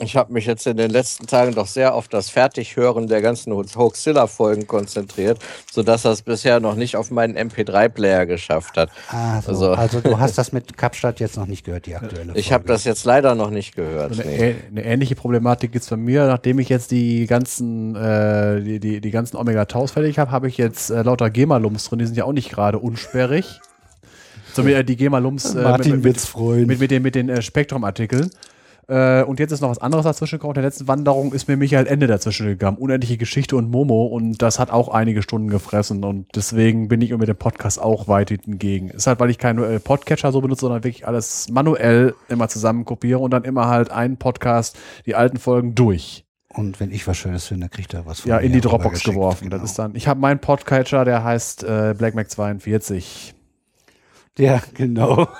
ich 0.01 0.15
habe 0.15 0.33
mich 0.33 0.45
jetzt 0.45 0.65
in 0.67 0.77
den 0.77 0.89
letzten 0.91 1.27
Tagen 1.27 1.53
doch 1.53 1.67
sehr 1.67 1.93
auf 1.93 2.07
das 2.07 2.29
Fertighören 2.29 3.07
der 3.07 3.21
ganzen 3.21 3.53
Hoaxilla-Folgen 3.53 4.67
konzentriert, 4.67 5.39
sodass 5.71 6.05
er 6.05 6.11
es 6.11 6.21
bisher 6.21 6.59
noch 6.59 6.75
nicht 6.75 6.95
auf 6.95 7.11
meinen 7.11 7.37
MP3-Player 7.37 8.25
geschafft 8.25 8.77
hat. 8.77 8.89
Ah, 9.09 9.41
so. 9.41 9.49
Also, 9.51 9.71
Also- 9.75 10.01
du 10.01 10.19
hast 10.19 10.37
das 10.37 10.51
mit 10.51 10.77
Kapstadt 10.77 11.19
jetzt 11.19 11.37
noch 11.37 11.45
nicht 11.47 11.65
gehört, 11.65 11.85
die 11.85 11.95
aktuelle 11.95 12.33
Ich 12.35 12.51
habe 12.51 12.63
Folge. 12.63 12.73
das 12.73 12.83
jetzt 12.85 13.05
leider 13.05 13.35
noch 13.35 13.49
nicht 13.49 13.75
gehört. 13.75 14.13
Eine, 14.19 14.23
Nee. 14.25 14.55
eine 14.71 14.83
ähnliche 14.85 15.15
Problematik 15.15 15.71
gibt's 15.71 15.89
bei 15.89 15.97
mir. 15.97 16.25
Nachdem 16.27 16.59
ich 16.59 16.69
jetzt 16.69 16.91
die 16.91 17.27
ganzen, 17.27 17.95
äh, 17.95 18.61
die, 18.61 18.79
die, 18.79 19.01
die 19.01 19.11
ganzen 19.11 19.37
Omega-Taus 19.37 19.91
fertig 19.91 20.17
habe, 20.19 20.31
habe 20.31 20.47
ich 20.47 20.57
jetzt 20.57 20.89
äh, 20.89 21.01
lauter 21.03 21.29
GEMA-Lums 21.29 21.85
drin. 21.89 21.99
Die 21.99 22.05
sind 22.05 22.15
ja 22.17 22.25
auch 22.25 22.33
nicht 22.33 22.49
gerade 22.51 22.79
unsperrig. 22.79 23.59
So 24.53 24.63
mit, 24.63 24.73
äh, 24.75 24.83
die 24.83 24.97
GEMA-Lums 24.97 25.55
äh, 25.55 25.61
Martin 25.61 25.91
mit, 25.97 26.03
wird's 26.03 26.25
freuen. 26.25 26.67
mit, 26.67 26.79
mit 26.79 26.91
den, 26.91 27.01
mit 27.03 27.15
den 27.15 27.29
äh, 27.29 27.41
Spektrum-Artikeln. 27.41 28.29
Äh, 28.87 29.23
und 29.23 29.39
jetzt 29.39 29.51
ist 29.51 29.61
noch 29.61 29.69
was 29.69 29.79
anderes 29.79 30.03
dazwischen 30.03 30.35
gekommen. 30.35 30.51
In 30.51 30.61
der 30.61 30.63
letzten 30.63 30.87
Wanderung 30.87 31.33
ist 31.33 31.47
mir 31.47 31.57
Michael 31.57 31.87
Ende 31.87 32.07
dazwischen 32.07 32.47
gegangen. 32.47 32.77
Unendliche 32.77 33.17
Geschichte 33.17 33.55
und 33.55 33.69
Momo. 33.69 34.05
Und 34.05 34.41
das 34.41 34.59
hat 34.59 34.71
auch 34.71 34.89
einige 34.89 35.21
Stunden 35.21 35.49
gefressen. 35.49 36.03
Und 36.03 36.27
deswegen 36.35 36.87
bin 36.87 37.01
ich 37.01 37.15
mit 37.15 37.27
dem 37.27 37.35
Podcast 37.35 37.81
auch 37.81 38.07
weit 38.07 38.29
hingegen. 38.29 38.89
Ist 38.89 39.07
halt, 39.07 39.19
weil 39.19 39.29
ich 39.29 39.37
keinen 39.37 39.63
äh, 39.63 39.79
Podcatcher 39.79 40.31
so 40.31 40.41
benutze, 40.41 40.61
sondern 40.61 40.83
wirklich 40.83 41.07
alles 41.07 41.49
manuell 41.49 42.15
immer 42.29 42.49
zusammen 42.49 42.85
kopiere 42.85 43.19
und 43.19 43.31
dann 43.31 43.43
immer 43.43 43.67
halt 43.67 43.91
einen 43.91 44.17
Podcast, 44.17 44.77
die 45.05 45.15
alten 45.15 45.37
Folgen 45.37 45.75
durch. 45.75 46.25
Und 46.49 46.79
wenn 46.81 46.91
ich 46.91 47.07
was 47.07 47.17
Schönes 47.17 47.45
finde, 47.45 47.69
kriegt 47.69 47.93
er 47.93 48.05
was 48.05 48.21
von 48.21 48.29
Ja, 48.29 48.37
in 48.39 48.51
die 48.51 48.59
Dropbox 48.59 49.03
geworfen. 49.03 49.49
Genau. 49.49 49.61
Das 49.61 49.71
ist 49.71 49.79
dann, 49.79 49.95
ich 49.95 50.07
habe 50.07 50.19
meinen 50.19 50.39
Podcatcher, 50.39 51.05
der 51.05 51.23
heißt 51.23 51.63
äh, 51.63 51.95
Black 51.97 52.13
Mac 52.13 52.29
42. 52.29 53.33
Ja, 54.37 54.61
genau. 54.73 55.29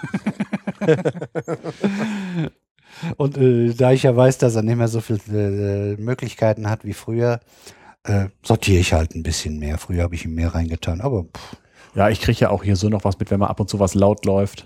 Und 3.18 3.38
äh, 3.38 3.74
da 3.74 3.92
ich 3.92 4.04
ja 4.04 4.16
weiß, 4.16 4.38
dass 4.38 4.56
er 4.56 4.64
nicht 4.64 4.78
mehr 4.78 4.88
so 4.88 5.02
viele 5.02 5.20
äh, 5.98 6.02
Möglichkeiten 6.02 6.70
hat 6.70 6.86
wie 6.86 6.94
früher, 6.94 7.40
äh, 8.04 8.26
sortiere 8.44 8.80
ich 8.80 8.94
halt 8.94 9.16
ein 9.16 9.24
bisschen 9.24 9.60
mehr. 9.60 9.78
Früher 9.78 10.04
habe 10.04 10.16
ich 10.16 10.26
ihm 10.26 10.36
mehr 10.36 10.54
reingetan, 10.54 11.02
aber 11.02 11.24
pff, 11.24 11.58
Ja, 11.96 12.10
ich 12.10 12.22
kriege 12.22 12.40
ja 12.40 12.50
auch 12.50 12.64
hier 12.64 12.76
so 12.76 12.90
noch 12.90 13.04
was 13.04 13.20
mit, 13.20 13.32
wenn 13.32 13.40
mal 13.40 13.48
ab 13.48 13.60
und 13.60 13.70
zu 13.70 13.80
was 13.80 13.96
laut 13.96 14.26
läuft. 14.26 14.66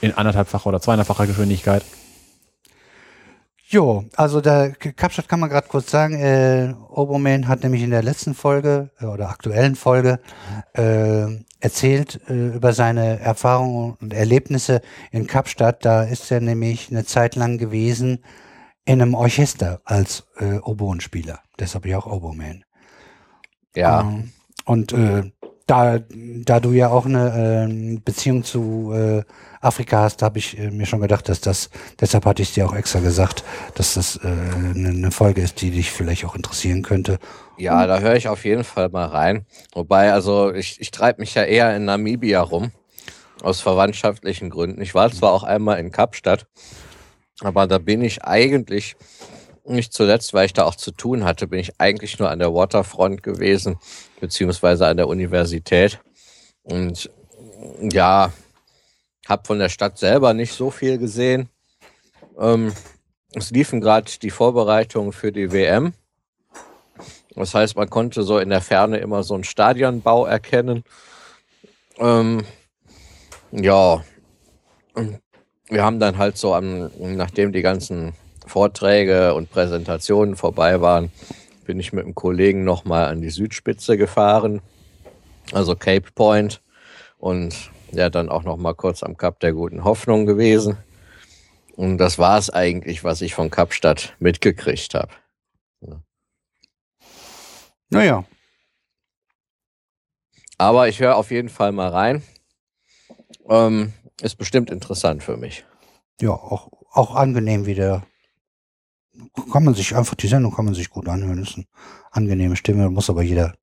In 0.00 0.14
anderthalbfacher 0.14 0.68
oder 0.68 0.80
zweieinhalbfacher 0.80 1.26
Geschwindigkeit. 1.26 1.84
Jo, 3.70 4.04
also 4.16 4.40
der 4.40 4.70
Kapstadt 4.72 5.28
kann 5.28 5.40
man 5.40 5.50
gerade 5.50 5.68
kurz 5.68 5.90
sagen, 5.90 6.14
äh, 6.14 6.72
Oberman 6.88 7.48
hat 7.48 7.62
nämlich 7.62 7.82
in 7.82 7.90
der 7.90 8.02
letzten 8.02 8.32
Folge 8.34 8.90
äh, 8.98 9.04
oder 9.04 9.28
aktuellen 9.28 9.76
Folge 9.76 10.20
äh, 10.72 11.26
erzählt 11.60 12.20
äh, 12.28 12.54
über 12.56 12.72
seine 12.72 13.20
Erfahrungen 13.20 13.96
und 14.00 14.12
Erlebnisse 14.12 14.80
in 15.10 15.26
Kapstadt. 15.26 15.84
Da 15.84 16.04
ist 16.04 16.30
er 16.30 16.40
nämlich 16.40 16.90
eine 16.90 17.04
Zeit 17.04 17.36
lang 17.36 17.58
gewesen 17.58 18.24
in 18.84 19.02
einem 19.02 19.14
Orchester 19.14 19.80
als 19.84 20.26
äh, 20.38 20.58
Oboenspieler. 20.58 21.40
Deshalb 21.58 21.86
ja 21.86 21.98
auch 21.98 22.06
Oberman. 22.06 22.64
Ja, 23.74 24.00
Ähm, 24.00 24.32
Und 24.64 24.92
äh, 24.92 25.30
da, 25.68 26.00
da 26.08 26.60
du 26.60 26.72
ja 26.72 26.88
auch 26.88 27.04
eine 27.04 27.66
ähm, 27.68 28.02
Beziehung 28.02 28.42
zu 28.42 28.92
äh, 28.94 29.22
Afrika 29.60 30.00
hast, 30.02 30.22
habe 30.22 30.38
ich 30.38 30.58
äh, 30.58 30.70
mir 30.70 30.86
schon 30.86 31.02
gedacht, 31.02 31.28
dass 31.28 31.42
das, 31.42 31.68
deshalb 32.00 32.24
hatte 32.24 32.40
ich 32.42 32.54
dir 32.54 32.66
auch 32.66 32.74
extra 32.74 33.00
gesagt, 33.00 33.44
dass 33.74 33.94
das 33.94 34.16
äh, 34.16 34.28
eine, 34.28 34.88
eine 34.88 35.10
Folge 35.10 35.42
ist, 35.42 35.60
die 35.60 35.70
dich 35.70 35.90
vielleicht 35.90 36.24
auch 36.24 36.34
interessieren 36.34 36.82
könnte. 36.82 37.18
ja, 37.58 37.86
da 37.86 38.00
höre 38.00 38.16
ich 38.16 38.28
auf 38.28 38.46
jeden 38.46 38.64
Fall 38.64 38.88
mal 38.88 39.06
rein. 39.06 39.44
Wobei, 39.74 40.12
also 40.12 40.52
ich, 40.52 40.80
ich 40.80 40.90
treibe 40.90 41.20
mich 41.20 41.34
ja 41.34 41.44
eher 41.44 41.76
in 41.76 41.84
Namibia 41.84 42.40
rum. 42.40 42.72
Aus 43.42 43.60
verwandtschaftlichen 43.60 44.50
Gründen. 44.50 44.80
Ich 44.80 44.96
war 44.96 45.12
zwar 45.12 45.32
auch 45.32 45.44
einmal 45.44 45.78
in 45.78 45.92
Kapstadt, 45.92 46.46
aber 47.40 47.68
da 47.68 47.78
bin 47.78 48.02
ich 48.02 48.24
eigentlich, 48.24 48.96
nicht 49.64 49.92
zuletzt, 49.92 50.34
weil 50.34 50.46
ich 50.46 50.54
da 50.54 50.64
auch 50.64 50.74
zu 50.74 50.90
tun 50.90 51.24
hatte, 51.24 51.46
bin 51.46 51.60
ich 51.60 51.78
eigentlich 51.78 52.18
nur 52.18 52.30
an 52.30 52.38
der 52.38 52.52
Waterfront 52.54 53.22
gewesen, 53.22 53.78
beziehungsweise 54.20 54.86
an 54.86 54.96
der 54.96 55.08
Universität. 55.08 56.00
Und 56.62 57.10
ja, 57.80 58.32
habe 59.28 59.42
von 59.46 59.58
der 59.58 59.68
Stadt 59.68 59.98
selber 59.98 60.34
nicht 60.34 60.52
so 60.52 60.70
viel 60.70 60.98
gesehen. 60.98 61.48
Ähm, 62.38 62.72
es 63.34 63.50
liefen 63.50 63.80
gerade 63.80 64.10
die 64.22 64.30
Vorbereitungen 64.30 65.12
für 65.12 65.32
die 65.32 65.52
WM. 65.52 65.92
Das 67.34 67.54
heißt, 67.54 67.76
man 67.76 67.90
konnte 67.90 68.22
so 68.22 68.38
in 68.38 68.48
der 68.48 68.60
Ferne 68.60 68.98
immer 68.98 69.22
so 69.22 69.34
einen 69.34 69.44
Stadionbau 69.44 70.26
erkennen. 70.26 70.82
Ähm, 71.98 72.44
ja, 73.52 74.02
wir 75.68 75.84
haben 75.84 76.00
dann 76.00 76.18
halt 76.18 76.36
so, 76.36 76.54
am, 76.54 76.90
nachdem 76.98 77.52
die 77.52 77.62
ganzen 77.62 78.14
Vorträge 78.46 79.34
und 79.34 79.50
Präsentationen 79.50 80.36
vorbei 80.36 80.80
waren, 80.80 81.12
bin 81.68 81.78
ich 81.78 81.92
mit 81.92 82.06
einem 82.06 82.14
Kollegen 82.14 82.64
nochmal 82.64 83.08
an 83.08 83.20
die 83.20 83.28
Südspitze 83.28 83.98
gefahren, 83.98 84.62
also 85.52 85.76
Cape 85.76 86.10
Point. 86.14 86.62
Und 87.18 87.70
ja, 87.92 88.08
dann 88.08 88.30
auch 88.30 88.42
nochmal 88.42 88.74
kurz 88.74 89.02
am 89.02 89.18
Kap 89.18 89.38
der 89.40 89.52
Guten 89.52 89.84
Hoffnung 89.84 90.24
gewesen. 90.24 90.78
Und 91.76 91.98
das 91.98 92.18
war 92.18 92.38
es 92.38 92.48
eigentlich, 92.48 93.04
was 93.04 93.20
ich 93.20 93.34
von 93.34 93.50
Kapstadt 93.50 94.16
mitgekriegt 94.18 94.94
habe. 94.94 95.12
Naja, 97.90 98.24
Aber 100.56 100.88
ich 100.88 101.00
höre 101.00 101.16
auf 101.16 101.30
jeden 101.30 101.50
Fall 101.50 101.72
mal 101.72 101.88
rein. 101.90 102.22
Ähm, 103.46 103.92
ist 104.22 104.36
bestimmt 104.36 104.70
interessant 104.70 105.22
für 105.22 105.36
mich. 105.36 105.66
ja, 106.18 106.30
auch, 106.30 106.70
auch 106.92 107.14
angenehm 107.14 107.66
wieder. 107.66 108.06
Kann 109.52 109.64
man 109.64 109.74
sich 109.74 109.94
einfach, 109.96 110.14
die 110.14 110.28
Sendung 110.28 110.54
kann 110.54 110.64
man 110.64 110.74
sich 110.74 110.90
gut 110.90 111.08
anhören. 111.08 111.42
Ist 111.42 111.56
eine 111.56 111.66
angenehme 112.10 112.56
Stimme, 112.56 112.90
muss 112.90 113.10
aber 113.10 113.22
jeder 113.22 113.54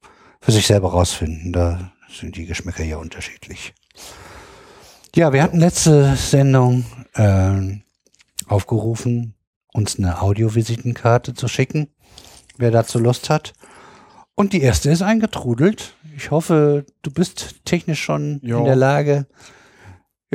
für 0.42 0.52
sich 0.52 0.68
selber 0.68 0.92
rausfinden. 0.92 1.54
Da 1.54 1.92
sind 2.10 2.36
die 2.36 2.46
Geschmäcker 2.46 2.84
ja 2.84 2.98
unterschiedlich. 2.98 3.74
Ja, 5.16 5.32
wir 5.32 5.42
hatten 5.44 5.60
letzte 5.60 6.16
Sendung 6.18 6.86
ähm, 7.16 7.84
aufgerufen, 8.48 9.34
uns 9.74 9.98
eine 9.98 10.22
Audiovisitenkarte 10.22 11.34
zu 11.34 11.48
schicken, 11.48 11.88
wer 12.58 12.72
dazu 12.72 13.00
Lust 13.00 13.30
hat. 13.30 13.54
Und 14.36 14.52
die 14.52 14.62
erste 14.62 14.90
ist 14.92 15.02
eingetrudelt. 15.02 15.96
Ich 16.18 16.32
hoffe, 16.32 16.86
du 17.02 17.12
bist 17.12 17.56
technisch 17.66 18.02
schon 18.04 18.40
Ja. 18.44 18.58
in 18.58 18.66
der 18.66 18.76
Lage. 18.76 19.28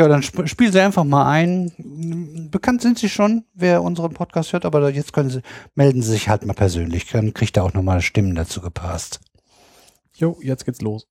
Ja, 0.00 0.08
dann 0.08 0.22
sp 0.24 0.48
spiel 0.48 0.72
sie 0.72 0.80
einfach 0.80 1.04
mal 1.04 1.30
ein. 1.30 2.48
Bekannt 2.50 2.80
sind 2.80 2.98
sie 2.98 3.10
schon, 3.10 3.44
wer 3.52 3.82
unseren 3.82 4.14
Podcast 4.14 4.54
hört, 4.54 4.64
aber 4.64 4.90
jetzt 4.90 5.12
können 5.12 5.28
sie, 5.28 5.42
melden 5.74 6.00
sie 6.00 6.12
sich 6.12 6.30
halt 6.30 6.46
mal 6.46 6.54
persönlich. 6.54 7.04
Dann 7.10 7.34
kriegt 7.34 7.58
er 7.58 7.64
auch 7.64 7.74
nochmal 7.74 8.00
Stimmen 8.00 8.34
dazu 8.34 8.62
gepasst. 8.62 9.20
Jo, 10.14 10.38
jetzt 10.42 10.64
geht's 10.64 10.80
los. 10.80 11.06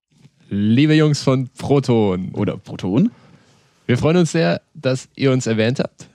Liebe 0.49 0.95
Jungs 0.95 1.21
von 1.21 1.49
Proton, 1.56 2.32
Oder 2.34 2.58
Proton. 2.58 3.12
wir 3.86 3.95
freuen 3.99 4.17
uns 4.17 4.32
sehr, 4.32 4.60
dass 4.73 5.08
ihr 5.15 5.32
uns 5.32 5.45
erwähnt 5.45 5.80
habt. 5.80 6.10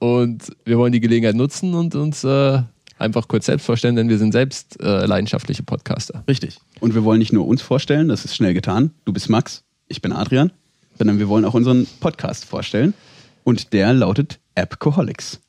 Und 0.00 0.50
wir 0.64 0.78
wollen 0.78 0.90
die 0.90 0.98
Gelegenheit 0.98 1.36
nutzen 1.36 1.72
und 1.74 1.94
uns 1.94 2.24
äh, 2.24 2.62
einfach 2.98 3.28
kurz 3.28 3.46
selbst 3.46 3.64
vorstellen, 3.64 3.94
denn 3.94 4.08
wir 4.08 4.18
sind 4.18 4.32
selbst 4.32 4.82
äh, 4.82 5.06
leidenschaftliche 5.06 5.62
Podcaster. 5.62 6.24
Richtig. 6.26 6.58
Und 6.80 6.96
wir 6.96 7.04
wollen 7.04 7.20
nicht 7.20 7.32
nur 7.32 7.46
uns 7.46 7.62
vorstellen, 7.62 8.08
das 8.08 8.24
ist 8.24 8.34
schnell 8.34 8.54
getan. 8.54 8.90
Du 9.04 9.12
bist 9.12 9.30
Max, 9.30 9.62
ich 9.86 10.02
bin 10.02 10.10
Adrian. 10.10 10.50
Sondern 11.02 11.18
wir 11.18 11.28
wollen 11.28 11.44
auch 11.44 11.54
unseren 11.54 11.88
Podcast 11.98 12.44
vorstellen. 12.44 12.94
Und 13.42 13.72
der 13.72 13.92
lautet 13.92 14.38
Appcoholics. 14.54 15.40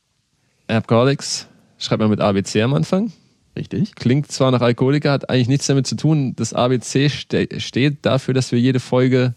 Alcoholics, 0.66 1.46
schreibt 1.78 2.02
man 2.02 2.10
mit 2.10 2.20
ABC 2.22 2.64
am 2.64 2.74
Anfang. 2.74 3.12
Richtig? 3.56 3.94
Klingt 3.94 4.32
zwar 4.32 4.50
nach 4.50 4.62
Alkoholiker, 4.62 5.12
hat 5.12 5.30
eigentlich 5.30 5.50
nichts 5.50 5.68
damit 5.68 5.86
zu 5.86 5.96
tun. 5.96 6.36
Das 6.36 6.56
ABC 6.56 7.08
ste 7.08 7.48
steht 7.60 7.98
dafür, 8.04 8.34
dass 8.34 8.52
wir 8.52 8.60
jede 8.60 8.80
Folge 8.80 9.36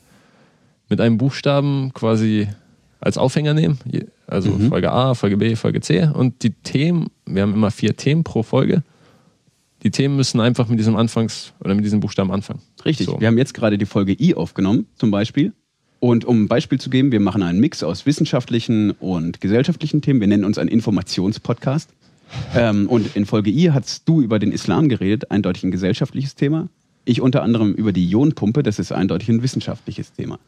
mit 0.88 1.02
einem 1.02 1.18
Buchstaben 1.18 1.92
quasi 1.92 2.48
als 2.98 3.18
Aufhänger 3.18 3.52
nehmen. 3.52 3.78
Also 4.26 4.52
Mhm. 4.52 4.70
Folge 4.70 4.90
A, 4.90 5.12
Folge 5.12 5.36
B, 5.36 5.54
Folge 5.54 5.82
C. 5.82 6.04
Und 6.14 6.42
die 6.42 6.52
Themen, 6.52 7.08
wir 7.26 7.42
haben 7.42 7.52
immer 7.52 7.70
vier 7.70 7.94
Themen 7.94 8.24
pro 8.24 8.42
Folge. 8.42 8.82
die 9.82 9.90
Themen 9.90 10.16
müssen 10.16 10.40
einfach 10.40 10.66
mit 10.68 10.78
diesem 10.78 10.96
Anfangs- 10.96 11.52
oder 11.60 11.74
mit 11.74 11.84
diesem 11.84 12.00
Buchstaben 12.00 12.32
anfangen. 12.32 12.62
Richtig. 12.86 13.06
So. 13.06 13.20
Wir 13.20 13.28
haben 13.28 13.36
jetzt 13.36 13.52
gerade 13.52 13.76
die 13.76 13.84
Folge 13.84 14.16
I 14.18 14.34
aufgenommen, 14.34 14.86
zum 14.96 15.10
Beispiel. 15.10 15.52
Und 15.98 16.24
um 16.24 16.44
ein 16.44 16.48
Beispiel 16.48 16.78
zu 16.78 16.90
geben, 16.90 17.10
wir 17.12 17.20
machen 17.20 17.42
einen 17.42 17.60
Mix 17.60 17.82
aus 17.82 18.06
wissenschaftlichen 18.06 18.90
und 18.92 19.40
gesellschaftlichen 19.40 20.02
Themen. 20.02 20.20
Wir 20.20 20.28
nennen 20.28 20.44
uns 20.44 20.58
einen 20.58 20.68
Informationspodcast. 20.68 21.90
Ähm, 22.54 22.88
und 22.88 23.16
in 23.16 23.24
Folge 23.24 23.50
I 23.50 23.70
hast 23.70 24.08
du 24.08 24.20
über 24.20 24.38
den 24.38 24.52
Islam 24.52 24.88
geredet, 24.88 25.30
eindeutig 25.30 25.64
ein 25.64 25.70
gesellschaftliches 25.70 26.34
Thema. 26.34 26.68
Ich 27.04 27.20
unter 27.20 27.42
anderem 27.42 27.72
über 27.72 27.92
die 27.92 28.08
Ionenpumpe, 28.10 28.62
das 28.62 28.78
ist 28.78 28.92
eindeutig 28.92 29.28
ein 29.28 29.42
wissenschaftliches 29.42 30.12
Thema. 30.12 30.38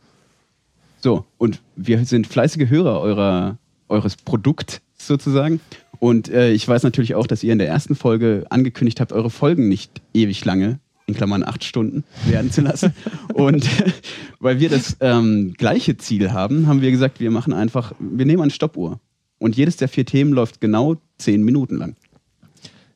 So, 1.01 1.25
und 1.39 1.61
wir 1.77 2.05
sind 2.05 2.27
fleißige 2.27 2.69
Hörer 2.69 3.01
eurer, 3.01 3.59
eures 3.89 4.17
Produkts 4.17 4.81
sozusagen. 4.97 5.61
Und 6.01 6.29
äh, 6.29 6.51
ich 6.51 6.67
weiß 6.67 6.83
natürlich 6.83 7.15
auch, 7.15 7.27
dass 7.27 7.43
ihr 7.45 7.53
in 7.53 7.59
der 7.59 7.69
ersten 7.69 7.95
Folge 7.95 8.47
angekündigt 8.51 9.01
habt, 9.01 9.13
eure 9.13 9.31
Folgen 9.31 9.69
nicht 9.69 10.03
ewig 10.13 10.45
lange, 10.45 10.81
in 11.09 11.15
Klammern 11.15 11.43
acht 11.43 11.65
Stunden, 11.65 12.05
werden 12.27 12.53
zu 12.53 12.61
lassen. 12.61 12.93
Und 13.33 13.67
weil 14.41 14.61
wir 14.61 14.69
das 14.69 14.97
ähm, 15.01 15.55
gleiche 15.57 15.97
Ziel 15.97 16.33
haben, 16.33 16.67
haben 16.67 16.83
wir 16.83 16.91
gesagt, 16.91 17.19
wir 17.19 17.31
machen 17.31 17.53
einfach, 17.53 17.93
wir 17.99 18.27
nehmen 18.27 18.43
eine 18.43 18.51
Stoppuhr. 18.51 19.01
Und 19.39 19.57
jedes 19.57 19.77
der 19.77 19.89
vier 19.89 20.05
Themen 20.05 20.33
läuft 20.33 20.61
genau 20.61 20.97
zehn 21.17 21.43
Minuten 21.43 21.77
lang. 21.77 21.97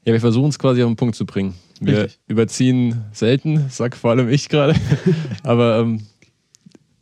Ja, 0.05 0.13
wir 0.13 0.21
versuchen 0.21 0.51
es 0.51 0.59
quasi 0.59 0.83
auf 0.83 0.91
den 0.91 0.97
Punkt 0.97 1.15
zu 1.15 1.25
bringen. 1.25 1.55
Wir 1.81 2.05
Richtig. 2.05 2.21
überziehen 2.29 3.05
selten, 3.13 3.67
sag 3.71 3.97
vor 3.97 4.11
allem 4.11 4.29
ich 4.29 4.49
gerade. 4.49 4.75
Aber 5.43 5.81
ähm, 5.81 6.03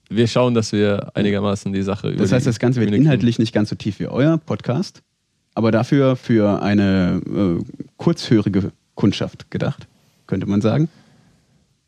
wir 0.08 0.26
schauen, 0.26 0.54
dass 0.54 0.72
wir 0.72 1.16
einigermaßen 1.16 1.72
die 1.72 1.82
Sache 1.82 2.10
über 2.10 2.22
Das 2.22 2.32
heißt, 2.32 2.46
das 2.46 2.58
Ganze 2.58 2.80
wird 2.80 2.92
inhaltlich 2.92 3.38
nicht 3.38 3.52
ganz 3.52 3.70
so 3.70 3.76
tief 3.76 4.00
wie 4.00 4.06
euer 4.06 4.38
Podcast, 4.38 5.02
aber 5.54 5.70
dafür 5.70 6.16
für 6.16 6.62
eine 6.62 7.20
äh, 7.26 7.64
kurzhörige 7.96 8.72
Kundschaft 8.94 9.50
gedacht, 9.50 9.86
könnte 10.26 10.46
man 10.46 10.60
sagen. 10.60 10.88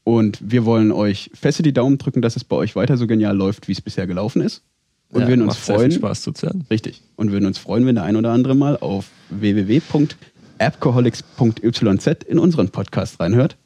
Und 0.04 0.38
wir 0.42 0.64
wollen 0.64 0.90
euch 0.90 1.30
feste 1.34 1.62
die 1.62 1.72
Daumen 1.72 1.98
drücken, 1.98 2.22
dass 2.22 2.34
es 2.36 2.44
bei 2.44 2.56
euch 2.56 2.74
weiter 2.74 2.96
so 2.96 3.06
genial 3.06 3.36
läuft, 3.36 3.68
wie 3.68 3.72
es 3.72 3.80
bisher 3.80 4.06
gelaufen 4.06 4.42
ist. 4.42 4.62
Und 5.10 5.22
ja, 5.22 5.28
würden 5.28 5.42
uns 5.42 5.54
macht 5.54 5.64
sehr 5.64 5.78
viel 5.78 5.90
freuen, 5.90 5.92
Spaß 5.92 6.22
zuzuhören. 6.22 6.64
richtig, 6.70 7.02
und 7.16 7.32
würden 7.32 7.46
uns 7.46 7.58
freuen, 7.58 7.86
wenn 7.86 7.94
der 7.94 8.04
ein 8.04 8.16
oder 8.16 8.32
andere 8.32 8.54
mal 8.54 8.78
auf 8.78 9.10
www.appcoholics.yz 9.30 12.06
in 12.26 12.38
unseren 12.38 12.70
Podcast 12.70 13.20
reinhört 13.20 13.56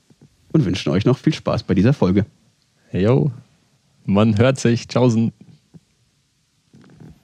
und 0.52 0.64
wünschen 0.64 0.90
euch 0.90 1.04
noch 1.04 1.18
viel 1.18 1.32
Spaß 1.32 1.62
bei 1.62 1.74
dieser 1.74 1.92
Folge. 1.92 2.26
Hey, 2.88 3.04
yo, 3.04 3.30
man 4.04 4.36
hört 4.38 4.58
sich. 4.58 4.88
Tschaußen. 4.88 5.32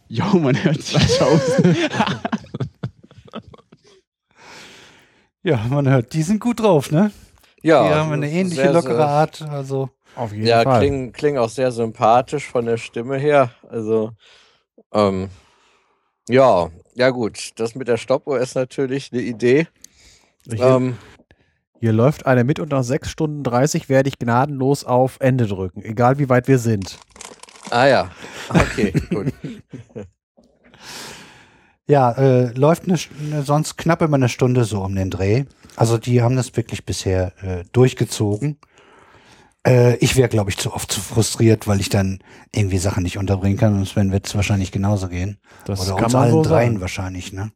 Jo, 0.09 0.27
man 0.39 0.63
hört 0.63 0.83
sich 0.83 1.19
tausend. 1.19 1.77
Ja, 5.45 5.67
man 5.69 5.89
hört, 5.89 6.13
die 6.13 6.23
sind 6.23 6.39
gut 6.39 6.61
drauf, 6.61 6.93
ne? 6.93 7.11
Ja, 7.63 7.87
die 7.89 7.95
haben 7.95 8.13
eine 8.13 8.31
ähnliche 8.31 8.63
sehr, 8.63 8.73
lockere 8.73 8.97
sehr- 8.97 9.07
Art. 9.09 9.43
Also, 9.43 9.91
Auf 10.17 10.33
jeden 10.33 10.47
Ja, 10.47 10.63
Fall. 10.63 10.81
klingen, 10.81 11.13
klingen 11.13 11.39
auch 11.39 11.49
sehr 11.49 11.73
sympathisch 11.73 12.47
von 12.49 12.67
der 12.67 12.77
Stimme 12.77 13.17
her. 13.19 13.51
Also, 13.69 14.13
ähm, 14.93 15.31
ja, 16.29 16.69
ja 16.95 17.11
gut. 17.11 17.53
Das 17.57 17.75
mit 17.75 17.89
der 17.89 17.97
Stoppuhr 17.97 18.39
ist 18.41 18.55
natürlich 18.55 19.13
eine 19.13 19.23
Idee. 19.23 19.67
Hier, 20.53 20.61
Ähm, 20.67 20.99
hier 21.81 21.93
läuft 21.93 22.27
eine 22.27 22.45
mit 22.45 22.59
und 22.61 22.71
nach 22.73 22.83
6 22.85 23.11
Stunden 23.11 23.43
30 23.45 23.89
werde 23.89 24.09
ich 24.09 24.19
gnadenlos 24.19 24.85
auf 24.85 25.17
Ende 25.21 25.47
drücken, 25.47 25.83
egal 25.83 26.19
wie 26.19 26.29
weit 26.29 26.49
wir 26.49 26.59
sind. 26.59 26.99
ah 27.71 27.87
ja, 27.87 28.11
okay, 28.51 28.93
gut. 29.11 29.33
ja, 31.89 32.13
äh, 32.13 32.53
läuft 32.53 32.85
eine, 32.85 32.97
St- 32.97 33.11
eine, 33.21 33.43
sonst 33.43 33.77
knapp 33.77 34.03
immer 34.03 34.17
eine 34.17 34.29
Stunde 34.29 34.65
so 34.65 34.83
um 34.83 34.95
den 34.95 35.11
Dreh. 35.11 35.45
Also 35.77 35.99
die 35.99 36.23
haben 36.23 36.37
das 36.37 36.57
wirklich 36.57 36.85
bisher 36.87 37.33
äh, 37.43 37.65
durchgezogen. 37.73 38.59
Äh, 39.67 39.97
ich 39.97 40.17
wäre, 40.17 40.29
glaube 40.29 40.51
ich, 40.51 40.59
zu 40.59 40.73
oft 40.73 40.91
zu 40.93 41.01
frustriert, 41.01 41.67
weil 41.67 41.81
ich 41.81 41.89
dann 41.89 42.21
irgendwie 42.55 42.79
Sachen 42.79 43.03
nicht 43.03 43.19
unterbringen 43.19 43.59
kann. 43.59 43.75
Und 43.77 43.87
Sven 43.87 44.13
wird 44.13 44.27
es 44.27 44.35
wahrscheinlich 44.35 44.73
genauso 44.73 45.09
gehen. 45.09 45.39
Das 45.65 45.81
Oder 45.81 45.95
kann 45.97 46.05
uns 46.05 46.13
man 46.15 46.23
allen 46.23 46.33
so 46.33 46.43
dreien 46.43 46.69
sagen. 46.73 46.81
wahrscheinlich, 46.81 47.33
ne? 47.33 47.53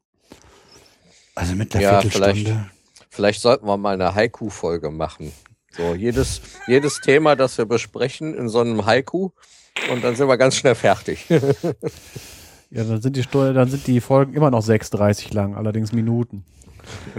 Also 1.35 1.55
mit 1.55 1.75
einer 1.75 1.83
Ja, 1.83 2.01
Viertelstunde. 2.01 2.67
Vielleicht 3.11 3.41
sollten 3.41 3.67
wir 3.67 3.77
mal 3.77 3.95
eine 3.95 4.15
Haiku-Folge 4.15 4.91
machen. 4.91 5.33
So, 5.77 5.95
jedes, 5.95 6.41
jedes 6.67 7.01
Thema, 7.01 7.37
das 7.37 7.59
wir 7.59 7.67
besprechen, 7.67 8.35
in 8.35 8.49
so 8.49 8.61
einem 8.61 8.87
Haiku. 8.87 9.31
Und 9.91 10.03
dann 10.05 10.17
sind 10.17 10.29
wir 10.29 10.37
ganz 10.39 10.57
schnell 10.57 10.75
fertig. 10.75 11.27
Ja, 12.71 12.85
dann 12.85 13.01
sind 13.01 13.17
die 13.17 13.23
Stunde, 13.23 13.53
dann 13.55 13.69
sind 13.69 13.87
die 13.87 14.01
Folgen 14.01 14.35
immer 14.35 14.51
noch 14.51 14.63
6,30 14.63 15.33
lang, 15.35 15.55
allerdings 15.55 15.93
Minuten. 15.93 16.45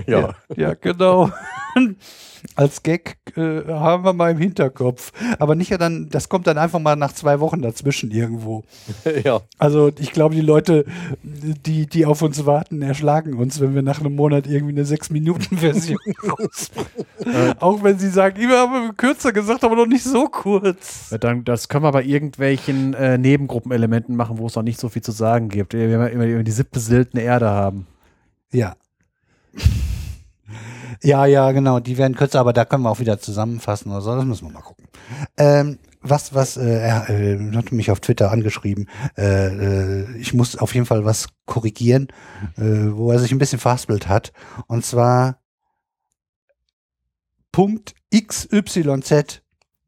ja. 0.05 0.35
Ja, 0.55 0.73
genau. 0.73 1.31
Als 2.55 2.83
Gag 2.83 3.17
äh, 3.35 3.63
haben 3.67 4.03
wir 4.03 4.13
mal 4.13 4.31
im 4.31 4.37
Hinterkopf. 4.37 5.11
Aber 5.39 5.55
nicht 5.55 5.69
ja 5.69 5.77
dann, 5.77 6.09
das 6.09 6.29
kommt 6.29 6.47
dann 6.47 6.57
einfach 6.57 6.79
mal 6.79 6.95
nach 6.95 7.13
zwei 7.13 7.39
Wochen 7.39 7.61
dazwischen 7.61 8.11
irgendwo. 8.11 8.63
ja. 9.23 9.41
Also 9.57 9.91
ich 9.99 10.11
glaube, 10.11 10.35
die 10.35 10.41
Leute, 10.41 10.85
die, 11.23 11.87
die 11.87 12.05
auf 12.05 12.21
uns 12.21 12.45
warten, 12.45 12.81
erschlagen 12.81 13.33
uns, 13.33 13.59
wenn 13.59 13.75
wir 13.75 13.81
nach 13.81 13.99
einem 13.99 14.15
Monat 14.15 14.47
irgendwie 14.47 14.73
eine 14.73 14.83
6-Minuten-Version 14.83 15.99
rausbringen. 16.23 17.59
Auch 17.59 17.83
wenn 17.83 17.99
sie 17.99 18.09
sagen, 18.09 18.39
ich 18.39 18.47
habe 18.47 18.93
kürzer 18.95 19.33
gesagt, 19.33 19.63
aber 19.63 19.75
noch 19.75 19.87
nicht 19.87 20.03
so 20.03 20.27
kurz. 20.27 21.09
Ja, 21.11 21.17
Dann, 21.17 21.43
das 21.43 21.67
können 21.67 21.83
wir 21.83 21.91
bei 21.91 22.03
irgendwelchen 22.03 22.93
äh, 22.93 23.17
Nebengruppenelementen 23.17 24.15
machen, 24.15 24.37
wo 24.37 24.47
es 24.47 24.55
noch 24.55 24.63
nicht 24.63 24.79
so 24.79 24.89
viel 24.89 25.01
zu 25.01 25.11
sagen 25.11 25.49
gibt. 25.49 25.73
Wenn 25.73 25.89
wir 25.89 26.09
immer 26.09 26.27
immer 26.27 26.43
die 26.43 26.51
siebte 26.51 26.79
seltene 26.79 27.23
Erde 27.23 27.49
haben. 27.49 27.87
Ja. 28.51 28.75
Ja, 31.03 31.25
ja, 31.25 31.51
genau, 31.51 31.79
die 31.79 31.97
werden 31.97 32.15
kürzer, 32.15 32.39
aber 32.39 32.53
da 32.53 32.65
können 32.65 32.83
wir 32.83 32.89
auch 32.89 32.99
wieder 32.99 33.19
zusammenfassen 33.19 33.91
oder 33.91 34.01
so, 34.01 34.15
das 34.15 34.25
müssen 34.25 34.47
wir 34.47 34.53
mal 34.53 34.61
gucken. 34.61 34.85
Ähm, 35.37 35.79
was, 36.01 36.33
was, 36.33 36.57
äh, 36.57 36.79
er 36.79 37.09
äh, 37.09 37.55
hat 37.55 37.71
mich 37.71 37.91
auf 37.91 37.99
Twitter 37.99 38.31
angeschrieben, 38.31 38.89
äh, 39.17 40.03
äh, 40.03 40.17
ich 40.17 40.33
muss 40.33 40.57
auf 40.57 40.73
jeden 40.73 40.85
Fall 40.85 41.05
was 41.05 41.27
korrigieren, 41.45 42.07
äh, 42.57 42.91
wo 42.91 43.11
er 43.11 43.19
sich 43.19 43.31
ein 43.31 43.39
bisschen 43.39 43.59
verhaspelt 43.59 44.07
hat, 44.07 44.31
und 44.67 44.85
zwar 44.85 45.39
Punkt 47.51 47.95
XYZ. 48.13 49.41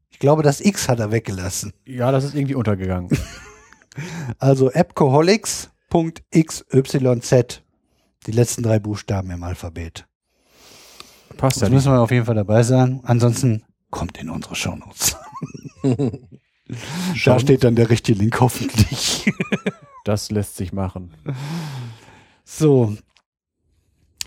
Ich 0.10 0.20
glaube, 0.20 0.44
das 0.44 0.60
X 0.60 0.90
hat 0.90 1.00
er 1.00 1.12
weggelassen. 1.12 1.74
Ja, 1.86 2.12
das 2.12 2.24
ist 2.24 2.36
irgendwie 2.36 2.56
untergegangen. 2.56 3.10
Also 4.40 4.72
appcoholics.xyz. 4.72 7.62
Die 8.28 8.32
letzten 8.32 8.64
drei 8.64 8.80
Buchstaben 8.80 9.32
im 9.32 9.44
Alphabet. 9.44 10.09
Passt 11.40 11.58
ja 11.58 11.62
Das 11.62 11.70
nicht. 11.70 11.76
müssen 11.78 11.94
wir 11.94 12.02
auf 12.02 12.12
jeden 12.12 12.26
Fall 12.26 12.36
dabei 12.36 12.64
sein. 12.64 13.00
Ansonsten 13.04 13.64
kommt 13.90 14.18
in 14.18 14.30
unsere 14.30 14.56
Shownotes. 14.56 15.18
Da 17.26 17.40
steht 17.40 17.64
dann 17.64 17.76
der 17.76 17.90
richtige 17.90 18.20
Link 18.20 18.40
hoffentlich. 18.40 19.32
Das 20.06 20.32
lässt 20.32 20.56
sich 20.56 20.72
machen. 20.72 21.14
So. 22.46 22.96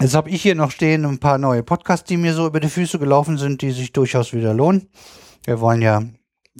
Jetzt 0.00 0.14
habe 0.14 0.28
ich 0.30 0.42
hier 0.42 0.54
noch 0.54 0.70
stehen 0.70 1.04
ein 1.04 1.18
paar 1.18 1.38
neue 1.38 1.62
Podcasts, 1.62 2.06
die 2.06 2.16
mir 2.16 2.34
so 2.34 2.46
über 2.46 2.60
die 2.60 2.68
Füße 2.68 2.98
gelaufen 2.98 3.38
sind, 3.38 3.62
die 3.62 3.70
sich 3.70 3.92
durchaus 3.92 4.32
wieder 4.32 4.54
lohnen. 4.54 4.88
Wir 5.44 5.60
wollen 5.60 5.82
ja, 5.82 6.02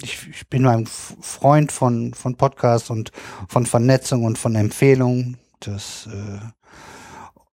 ich, 0.01 0.27
ich 0.29 0.49
bin 0.49 0.65
ein 0.67 0.87
Freund 0.87 1.71
von, 1.71 2.13
von 2.13 2.35
Podcasts 2.35 2.89
und 2.89 3.11
von 3.47 3.65
Vernetzung 3.65 4.23
und 4.25 4.37
von 4.37 4.55
Empfehlungen. 4.55 5.37
Das 5.59 6.07
äh, 6.11 6.39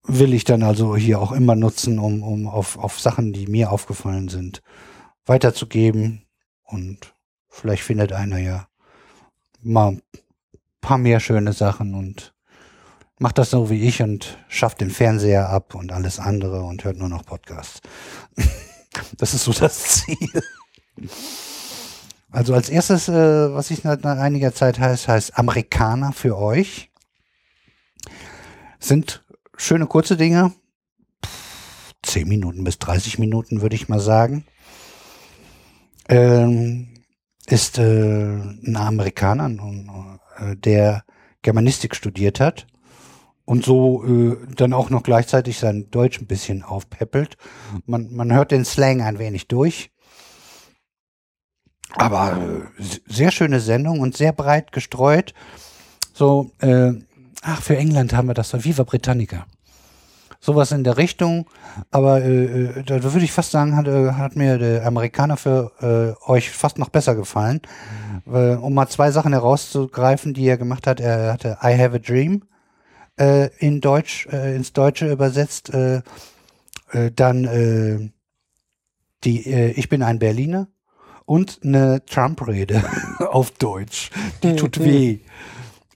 will 0.05 0.35
ich 0.35 0.45
dann 0.45 0.63
also 0.63 0.97
hier 0.97 1.21
auch 1.21 1.33
immer 1.33 1.55
nutzen, 1.55 1.99
um, 1.99 2.23
um 2.23 2.49
auf, 2.49 2.79
auf 2.79 3.01
Sachen, 3.01 3.33
die 3.33 3.47
mir 3.47 3.71
aufgefallen 3.71 4.29
sind, 4.29 4.63
weiterzugeben. 5.27 6.27
Und 6.65 7.15
vielleicht 7.49 7.83
findet 7.83 8.13
einer 8.13 8.39
ja 8.39 8.69
mal 9.63 9.93
ein 9.93 10.03
paar 10.81 10.99
mehr 10.99 11.21
schöne 11.21 11.53
Sachen 11.53 11.95
und 11.95 12.35
macht 13.19 13.39
das 13.39 13.51
so 13.51 13.69
wie 13.69 13.83
ich 13.83 14.03
und 14.03 14.39
schafft 14.49 14.81
den 14.81 14.91
Fernseher 14.91 15.51
ab 15.51 15.75
und 15.75 15.93
alles 15.93 16.19
andere 16.19 16.63
und 16.63 16.85
hört 16.85 16.97
nur 16.97 17.09
noch 17.09 17.25
Podcasts. 17.25 17.81
Das 19.19 19.35
ist 19.35 19.45
so 19.45 19.53
das 19.53 20.03
Ziel. 20.05 20.43
Also 22.33 22.55
als 22.55 22.69
erstes, 22.69 23.09
äh, 23.09 23.55
was 23.55 23.71
ich 23.71 23.85
nach 23.85 24.03
einiger 24.03 24.53
Zeit 24.53 24.81
heißt, 24.81 25.07
heißt 25.07 25.39
Amerikaner 25.39 26.13
für 26.13 26.37
euch. 26.37 26.91
Sind 28.81 29.23
schöne 29.61 29.87
kurze 29.87 30.17
Dinge. 30.17 30.53
Pff, 31.25 31.93
10 32.03 32.29
Minuten 32.29 32.65
bis 32.65 32.79
30 32.79 33.19
Minuten 33.19 33.63
würde 33.63 33.77
ich 33.77 33.89
mal 33.89 34.01
sagen. 34.01 34.45
Ähm, 36.09 36.89
ist 37.47 37.79
äh, 37.79 37.83
ein 37.83 38.77
Amerikaner, 38.77 39.51
äh, 40.39 40.57
der 40.57 41.05
Germanistik 41.43 41.95
studiert 41.95 42.41
hat 42.41 42.67
und 43.45 43.65
so 43.65 44.05
äh, 44.05 44.37
dann 44.55 44.73
auch 44.73 44.91
noch 44.91 45.03
gleichzeitig 45.03 45.59
sein 45.59 45.91
Deutsch 45.91 46.21
ein 46.21 46.27
bisschen 46.27 46.63
aufpeppelt. 46.63 47.37
Man, 47.87 48.13
man 48.15 48.33
hört 48.33 48.51
den 48.51 48.65
Slang 48.65 49.03
ein 49.03 49.19
wenig 49.19 49.49
durch. 49.49 49.91
Aber 51.97 52.37
äh, 52.79 52.85
sehr 53.07 53.31
schöne 53.31 53.61
Sendung 53.61 54.01
und 54.01 54.17
sehr 54.17 54.33
breit 54.33 54.73
gestreut. 54.73 55.35
So, 56.13 56.53
äh, 56.61 56.93
ach, 57.43 57.63
für 57.63 57.77
England 57.77 58.13
haben 58.13 58.29
wir 58.29 58.35
das, 58.35 58.53
Viva 58.65 58.85
Britannica. 58.85 59.47
sowas 60.41 60.73
in 60.73 60.85
der 60.85 60.97
Richtung. 60.97 61.47
Aber 61.91 62.23
äh, 62.23 62.45
äh, 62.45 62.83
da 62.83 63.03
würde 63.03 63.25
ich 63.25 63.33
fast 63.33 63.51
sagen, 63.51 63.77
hat, 63.77 63.87
äh, 63.87 64.13
hat 64.13 64.37
mir 64.37 64.59
der 64.59 64.87
Amerikaner 64.87 65.37
für 65.37 66.17
äh, 66.27 66.31
euch 66.31 66.51
fast 66.51 66.79
noch 66.79 66.89
besser 66.89 67.15
gefallen. 67.15 67.61
Äh, 68.27 68.55
um 68.55 68.75
mal 68.75 68.89
zwei 68.89 69.11
Sachen 69.11 69.33
herauszugreifen, 69.33 70.35
die 70.35 70.47
er 70.47 70.57
gemacht 70.57 70.87
hat. 70.87 71.01
Er 71.01 71.33
hatte 71.33 71.59
I 71.63 71.77
Have 71.79 71.97
a 71.97 71.99
Dream 71.99 72.43
äh, 73.19 73.51
in 73.59 73.81
Deutsch, 73.81 74.27
äh, 74.33 74.57
ins 74.57 74.73
Deutsche 74.73 75.11
übersetzt. 75.13 75.73
Äh, 75.75 76.03
äh, 76.93 77.11
dann 77.15 77.45
äh, 77.45 78.11
die 79.25 79.47
äh, 79.47 79.71
Ich 79.73 79.89
bin 79.89 80.03
ein 80.03 80.19
Berliner 80.19 80.69
und 81.27 81.61
eine 81.63 82.05
Trump-Rede 82.07 82.83
auf 83.31 83.51
Deutsch. 83.53 84.11
Die 84.43 84.57
tut 84.57 84.83
weh. 84.83 85.21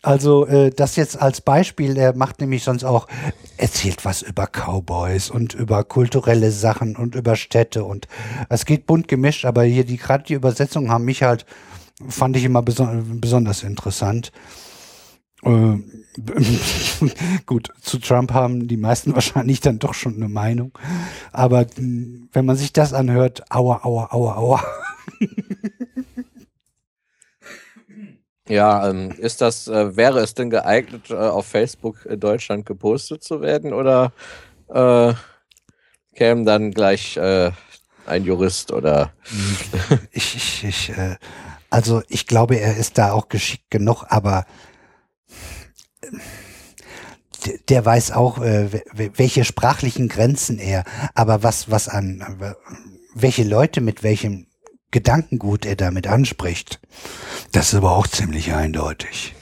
Also 0.05 0.47
äh, 0.47 0.71
das 0.71 0.97
jetzt 0.97 1.21
als 1.21 1.41
Beispiel, 1.41 1.97
er 1.97 2.15
macht 2.15 2.39
nämlich 2.41 2.63
sonst 2.63 2.85
auch, 2.85 3.09
erzählt 3.57 4.05
was 4.05 4.21
über 4.21 4.47
Cowboys 4.47 5.31
und 5.31 5.55
über 5.55 5.83
kulturelle 5.83 6.51
Sachen 6.51 6.95
und 6.95 7.15
über 7.15 7.37
Städte 7.37 7.85
und 7.85 8.07
es 8.51 8.67
geht 8.67 8.87
bunt 8.87 9.09
gemischt, 9.09 9.47
aber 9.47 9.63
hier 9.63 9.85
die 9.85 9.97
gerade 9.97 10.25
die 10.25 10.35
Übersetzungen 10.35 10.91
haben 10.91 11.07
mich 11.07 11.23
halt, 11.23 11.47
fand 12.07 12.37
ich 12.37 12.45
immer 12.45 12.61
beson 12.61 13.19
besonders 13.19 13.63
interessant. 13.63 14.31
Äh, 15.43 15.79
gut, 17.47 17.71
zu 17.81 17.99
Trump 17.99 18.35
haben 18.35 18.69
die 18.69 18.77
meisten 18.77 19.15
wahrscheinlich 19.15 19.61
dann 19.61 19.79
doch 19.79 19.95
schon 19.95 20.17
eine 20.17 20.29
Meinung. 20.29 20.73
Aber 21.33 21.65
mh, 21.79 22.29
wenn 22.31 22.45
man 22.45 22.57
sich 22.57 22.75
das 22.75 22.93
anhört, 22.93 23.51
aua, 23.51 23.81
aua, 23.85 24.09
aua, 24.13 24.37
aua. 24.37 24.65
Ja, 28.49 28.89
ähm, 28.91 29.11
ist 29.13 29.41
das, 29.41 29.69
äh, 29.69 29.97
wäre 29.97 30.21
es 30.21 30.35
denn 30.35 30.51
geeignet, 30.51 31.11
äh, 31.11 31.15
auf 31.15 31.47
Facebook 31.47 32.05
in 32.05 32.21
Deutschland 32.21 32.67
gepostet 32.67 33.23
zu 33.25 33.41
werden 33.41 33.73
oder 33.73 34.13
äh, 34.69 35.15
käme 36.15 36.45
dann 36.45 36.73
gleich 36.73 37.17
äh, 37.17 37.53
ein 38.07 38.25
Jurist 38.25 38.73
oder 38.73 39.13
Ich, 40.13 40.37
ich, 40.37 40.65
ich, 40.65 40.91
äh, 40.91 41.17
also 41.71 42.03
ich 42.09 42.27
glaube, 42.27 42.57
er 42.57 42.77
ist 42.77 42.99
da 42.99 43.13
auch 43.13 43.29
geschickt 43.29 43.71
genug, 43.71 44.05
aber 44.09 44.45
der, 47.69 47.85
weiß 47.85 48.13
auch, 48.13 48.39
äh, 48.39 48.73
we- 48.73 48.85
we- 48.93 49.11
welche 49.17 49.45
sprachlichen 49.45 50.09
Grenzen 50.09 50.59
er, 50.59 50.85
aber 51.15 51.43
was, 51.43 51.71
was 51.71 51.89
an, 51.89 52.39
äh, 52.41 52.55
welche 53.15 53.45
Leute 53.45 53.81
mit 53.81 54.03
welchem 54.03 54.47
Gedankengut 54.95 55.67
er 55.67 55.75
damit 55.75 56.07
anspricht, 56.07 56.81
das 57.51 57.73
ist 57.73 57.75
aber 57.75 57.91
auch 57.91 58.07
ziemlich 58.07 58.53
eindeutig. 58.53 59.35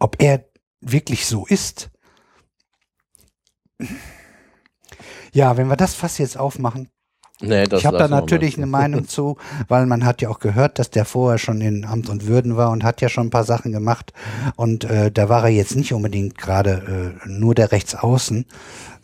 Ob 0.00 0.20
er 0.20 0.44
wirklich 0.80 1.26
so 1.26 1.46
ist? 1.46 1.88
Ja, 5.32 5.56
wenn 5.56 5.68
wir 5.68 5.76
das 5.76 5.94
Fass 5.94 6.18
jetzt 6.18 6.36
aufmachen, 6.36 6.90
Nee, 7.42 7.64
ich 7.64 7.84
habe 7.84 7.98
da 7.98 8.08
natürlich 8.08 8.56
eine 8.56 8.66
Meinung 8.66 9.06
zu, 9.08 9.36
weil 9.68 9.84
man 9.84 10.06
hat 10.06 10.22
ja 10.22 10.30
auch 10.30 10.38
gehört, 10.38 10.78
dass 10.78 10.90
der 10.90 11.04
vorher 11.04 11.38
schon 11.38 11.60
in 11.60 11.84
Amt 11.84 12.08
und 12.08 12.26
Würden 12.26 12.56
war 12.56 12.70
und 12.70 12.82
hat 12.82 13.02
ja 13.02 13.10
schon 13.10 13.26
ein 13.26 13.30
paar 13.30 13.44
Sachen 13.44 13.72
gemacht. 13.72 14.14
Und 14.56 14.84
äh, 14.84 15.12
da 15.12 15.28
war 15.28 15.44
er 15.44 15.50
jetzt 15.50 15.76
nicht 15.76 15.92
unbedingt 15.92 16.38
gerade 16.38 17.14
äh, 17.24 17.28
nur 17.28 17.54
der 17.54 17.72
Rechtsaußen, 17.72 18.46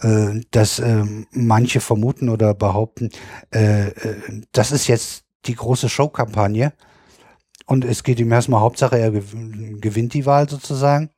äh, 0.01 0.41
dass 0.51 0.79
äh, 0.79 1.05
manche 1.31 1.81
vermuten 1.81 2.31
oder 2.31 2.55
behaupten, 2.55 3.11
äh, 3.55 3.89
äh, 3.89 4.17
das 4.53 4.73
ist 4.73 4.87
jetzt 4.87 5.22
die 5.47 5.55
große 5.55 5.89
Showkampagne. 5.89 6.73
Und 7.67 7.85
es 7.85 8.03
geht 8.03 8.21
ihm 8.21 8.33
erstmal 8.33 8.61
Hauptsache, 8.61 8.99
er 8.99 9.13
gew- 9.13 9.81
gewinnt 9.81 10.15
die 10.15 10.27
Wahl 10.27 10.49
sozusagen. 10.49 11.11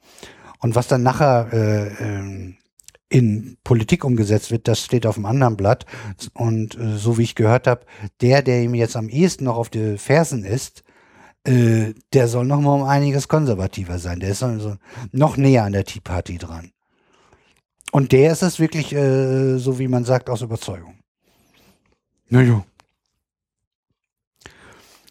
Und 0.60 0.74
was 0.74 0.88
dann 0.88 1.02
nachher 1.02 1.48
äh, 1.52 1.88
ähm, 2.02 2.56
in 3.08 3.56
Politik 3.64 4.04
umgesetzt 4.04 4.50
wird, 4.50 4.66
das 4.68 4.80
steht 4.80 5.06
auf 5.06 5.14
dem 5.14 5.26
anderen 5.26 5.56
Blatt. 5.56 5.87
Und 6.32 6.78
äh, 6.78 6.96
so 6.96 7.18
wie 7.18 7.22
ich 7.22 7.34
gehört 7.34 7.66
habe, 7.66 7.87
der, 8.20 8.42
der 8.42 8.62
ihm 8.62 8.74
jetzt 8.74 8.96
am 8.96 9.08
ehesten 9.08 9.44
noch 9.44 9.56
auf 9.56 9.68
die 9.70 9.98
Fersen 9.98 10.44
ist, 10.44 10.84
äh, 11.44 11.94
der 12.12 12.28
soll 12.28 12.46
noch 12.46 12.60
mal 12.60 12.74
um 12.74 12.84
einiges 12.84 13.28
konservativer 13.28 13.98
sein. 13.98 14.20
Der 14.20 14.30
ist 14.30 14.38
so, 14.40 14.58
so 14.58 14.76
noch 15.12 15.37
näher 15.37 15.64
an 15.64 15.72
der 15.72 15.84
Tea 15.84 16.00
Party 16.00 16.38
dran. 16.38 16.70
Und 17.92 18.12
der 18.12 18.32
ist 18.32 18.42
es 18.42 18.58
wirklich, 18.58 18.92
äh, 18.92 19.58
so 19.58 19.78
wie 19.78 19.88
man 19.88 20.04
sagt, 20.04 20.28
aus 20.28 20.42
Überzeugung. 20.42 20.94
Naja. 22.28 22.64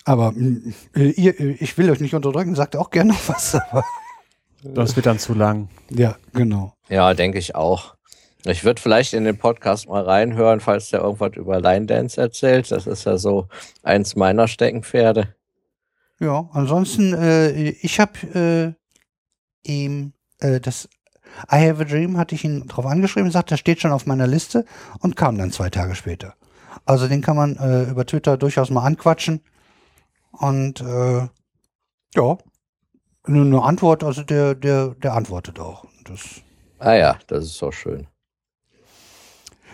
Aber 0.06 0.32
mh, 0.32 0.74
äh, 0.96 1.10
ihr, 1.12 1.40
äh, 1.40 1.52
ich 1.60 1.78
will 1.78 1.90
euch 1.90 2.00
nicht 2.00 2.14
unterdrücken, 2.16 2.56
sagt 2.56 2.76
auch 2.76 2.90
gerne 2.90 3.14
noch 3.14 3.30
was. 3.30 3.56
Aber, 3.72 3.84
Das 4.64 4.96
wird 4.96 5.06
dann 5.06 5.20
zu 5.20 5.34
lang. 5.34 5.70
ja, 5.90 6.16
genau. 6.34 6.74
Ja, 6.90 7.14
denke 7.14 7.38
ich 7.40 7.56
auch. 7.56 7.96
Ich 8.46 8.66
würde 8.66 8.82
vielleicht 8.82 9.14
in 9.14 9.24
den 9.24 9.38
Podcast 9.38 9.88
mal 9.88 10.04
reinhören, 10.04 10.60
falls 10.60 10.90
der 10.90 11.00
irgendwas 11.02 11.36
über 11.38 11.62
Line 11.62 11.86
Dance 11.86 12.20
erzählt. 12.20 12.70
Das 12.72 12.88
ist 12.88 13.06
ja 13.06 13.18
so 13.18 13.48
eins 13.84 14.18
meiner 14.18 14.50
Steckenpferde. 14.50 15.34
Ja, 16.20 16.50
ansonsten, 16.52 17.14
äh, 17.14 17.70
ich 17.70 18.00
habe 18.02 18.76
äh, 19.66 19.70
ihm 19.70 20.14
äh, 20.40 20.60
das 20.60 20.90
I 21.52 21.68
Have 21.68 21.82
a 21.82 21.86
Dream 21.86 22.18
hatte 22.18 22.36
ich 22.36 22.44
ihn 22.44 22.68
drauf 22.68 22.86
angeschrieben, 22.86 23.32
sagt, 23.32 23.50
der 23.52 23.58
steht 23.58 23.82
schon 23.82 23.92
auf 23.92 24.06
meiner 24.06 24.28
Liste 24.28 24.66
und 25.00 25.16
kam 25.16 25.38
dann 25.38 25.52
zwei 25.52 25.70
Tage 25.70 25.96
später. 25.96 26.36
Also 26.86 27.08
den 27.08 27.22
kann 27.22 27.38
man 27.38 27.56
äh, 27.58 27.84
über 27.90 28.06
Twitter 28.06 28.38
durchaus 28.38 28.70
mal 28.70 28.84
anquatschen 28.84 29.42
und 30.34 30.82
äh, 30.82 31.28
ja, 32.16 32.38
eine, 33.24 33.42
eine 33.42 33.62
Antwort, 33.64 34.04
also 34.04 34.24
der, 34.24 34.56
der, 34.56 34.90
der 34.90 35.14
antwortet 35.14 35.60
auch. 35.60 35.86
Das, 36.06 36.22
Ah 36.80 36.94
ja, 36.96 37.18
das 37.28 37.46
ist 37.46 37.58
so 37.58 37.72
schön. 37.72 38.08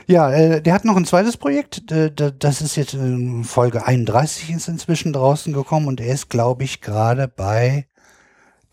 ja, 0.08 0.32
äh, 0.32 0.62
der 0.62 0.74
hat 0.74 0.86
noch 0.86 0.96
ein 0.96 1.06
zweites 1.06 1.38
Projekt, 1.38 1.92
äh, 1.92 2.12
da- 2.12 2.32
das 2.32 2.62
ist 2.62 2.76
jetzt 2.76 2.94
in 2.94 3.44
Folge 3.44 3.86
31 3.86 4.52
ist 4.52 4.68
inzwischen 4.68 5.14
draußen 5.14 5.54
gekommen 5.54 5.88
und 5.88 6.00
er 6.02 6.14
ist, 6.14 6.30
glaube 6.30 6.64
ich, 6.64 6.82
gerade 6.82 7.28
bei 7.28 7.88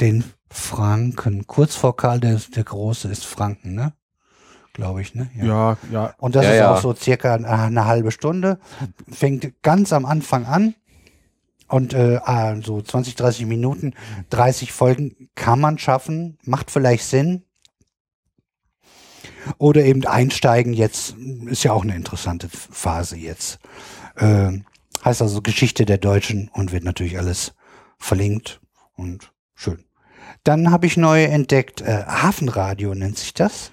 den 0.01 0.25
Franken. 0.51 1.47
Kurz 1.47 1.75
vor 1.75 1.97
Karl 1.97 2.21
der, 2.21 2.41
der 2.55 2.65
Große 2.65 3.09
ist 3.09 3.25
Franken, 3.25 3.75
ne? 3.75 3.93
Glaube 4.75 5.01
ich, 5.01 5.15
ne? 5.15 5.31
Ja, 5.35 5.77
ja. 5.91 6.15
Und 6.19 6.35
das 6.37 6.45
Ja, 6.45 6.53
ist 6.53 6.59
ja. 6.59 6.75
auch 6.75 6.81
so 6.83 6.95
circa 6.95 7.35
eine, 7.35 7.49
eine 7.49 7.85
halbe 7.87 8.11
Stunde. 8.13 8.59
Fängt 9.11 9.63
ganz 9.63 9.93
am 9.93 10.05
Anfang 10.05 10.45
an. 10.47 10.75
Und 11.69 11.95
äh, 11.95 12.21
ah, 12.23 12.57
so 12.63 12.81
20, 12.81 13.17
30 13.17 13.47
Minuten, 13.47 13.95
30 14.31 14.73
Folgen 14.73 15.29
kann 15.35 15.61
man 15.61 15.79
schaffen, 15.79 16.39
macht 16.45 16.71
vielleicht 16.71 17.05
Sinn. 17.05 17.43
Oder 19.59 19.85
eben 19.85 20.05
einsteigen 20.07 20.73
jetzt, 20.73 21.15
ist 21.47 21.65
ja 21.65 21.73
auch 21.73 21.83
eine 21.83 21.95
interessante 21.95 22.49
Phase 22.49 23.17
jetzt. 23.17 23.59
Ähm, 24.19 24.65
heißt 25.05 25.23
also 25.23 25.41
Geschichte 25.41 25.85
der 25.87 25.99
Deutschen 25.99 26.51
und 26.53 26.73
wird 26.73 26.85
natürlich 26.85 27.19
alles 27.19 27.55
verlinkt 27.99 28.61
und 28.95 29.33
schön. 29.55 29.85
Dann 30.43 30.71
habe 30.71 30.87
ich 30.87 30.97
neu 30.97 31.25
entdeckt, 31.25 31.81
äh, 31.81 32.05
Hafenradio 32.07 32.95
nennt 32.95 33.19
sich 33.19 33.35
das. 33.35 33.73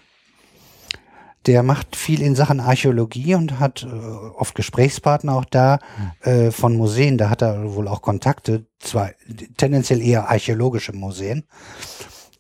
Der 1.45 1.61
macht 1.61 1.95
viel 1.95 2.21
in 2.21 2.35
Sachen 2.35 2.59
Archäologie 2.59 3.35
und 3.35 3.59
hat 3.59 3.83
äh, 3.83 3.87
oft 3.87 4.55
Gesprächspartner 4.55 5.35
auch 5.35 5.45
da 5.45 5.79
äh, 6.21 6.51
von 6.51 6.75
Museen. 6.75 7.17
Da 7.17 7.29
hat 7.29 7.41
er 7.41 7.73
wohl 7.73 7.87
auch 7.87 8.01
Kontakte, 8.01 8.65
zwar 8.79 9.11
tendenziell 9.57 10.01
eher 10.01 10.29
archäologische 10.29 10.93
Museen. 10.93 11.43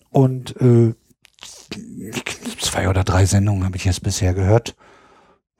Und 0.09 0.55
äh, 0.61 0.93
zwei 2.59 2.87
oder 2.87 3.03
drei 3.03 3.25
Sendungen 3.25 3.65
habe 3.65 3.77
ich 3.77 3.85
jetzt 3.85 4.03
bisher 4.03 4.33
gehört. 4.33 4.75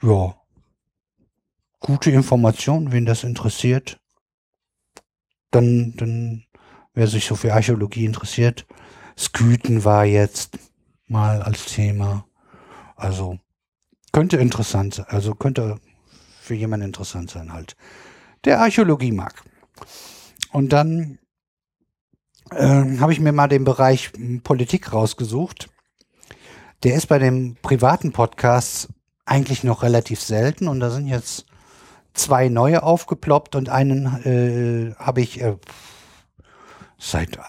Ja. 0.01 0.35
Gute 1.79 2.11
Information, 2.11 2.91
wen 2.91 3.05
das 3.05 3.23
interessiert. 3.23 3.99
Dann, 5.51 5.95
dann, 5.97 6.45
wer 6.93 7.07
sich 7.07 7.25
so 7.25 7.35
für 7.35 7.53
Archäologie 7.53 8.05
interessiert. 8.05 8.65
Sküten 9.17 9.83
war 9.83 10.05
jetzt 10.05 10.57
mal 11.07 11.41
als 11.41 11.65
Thema. 11.65 12.25
Also 13.03 13.37
könnte 14.13 14.37
interessant 14.37 14.93
sein, 14.93 15.05
also 15.09 15.35
könnte 15.35 15.77
für 16.39 16.53
jemanden 16.53 16.85
interessant 16.85 17.29
sein 17.29 17.51
halt, 17.51 17.75
der 18.45 18.61
Archäologie 18.61 19.11
mag. 19.11 19.43
Und 20.53 20.71
dann 20.71 21.19
ähm, 22.55 23.01
habe 23.01 23.11
ich 23.11 23.19
mir 23.19 23.33
mal 23.33 23.49
den 23.49 23.65
Bereich 23.65 24.13
m, 24.15 24.39
Politik 24.41 24.93
rausgesucht. 24.93 25.69
Der 26.83 26.95
ist 26.95 27.07
bei 27.07 27.19
den 27.19 27.57
privaten 27.61 28.13
Podcasts 28.13 28.87
eigentlich 29.25 29.65
noch 29.65 29.83
relativ 29.83 30.21
selten 30.21 30.69
und 30.69 30.79
da 30.79 30.89
sind 30.89 31.07
jetzt 31.07 31.45
zwei 32.13 32.47
neue 32.47 32.83
aufgeploppt 32.83 33.57
und 33.57 33.67
einen 33.67 34.05
äh, 34.23 34.95
habe 34.95 35.19
ich 35.19 35.41
äh, 35.41 35.57
seit 36.97 37.35
äh, 37.35 37.41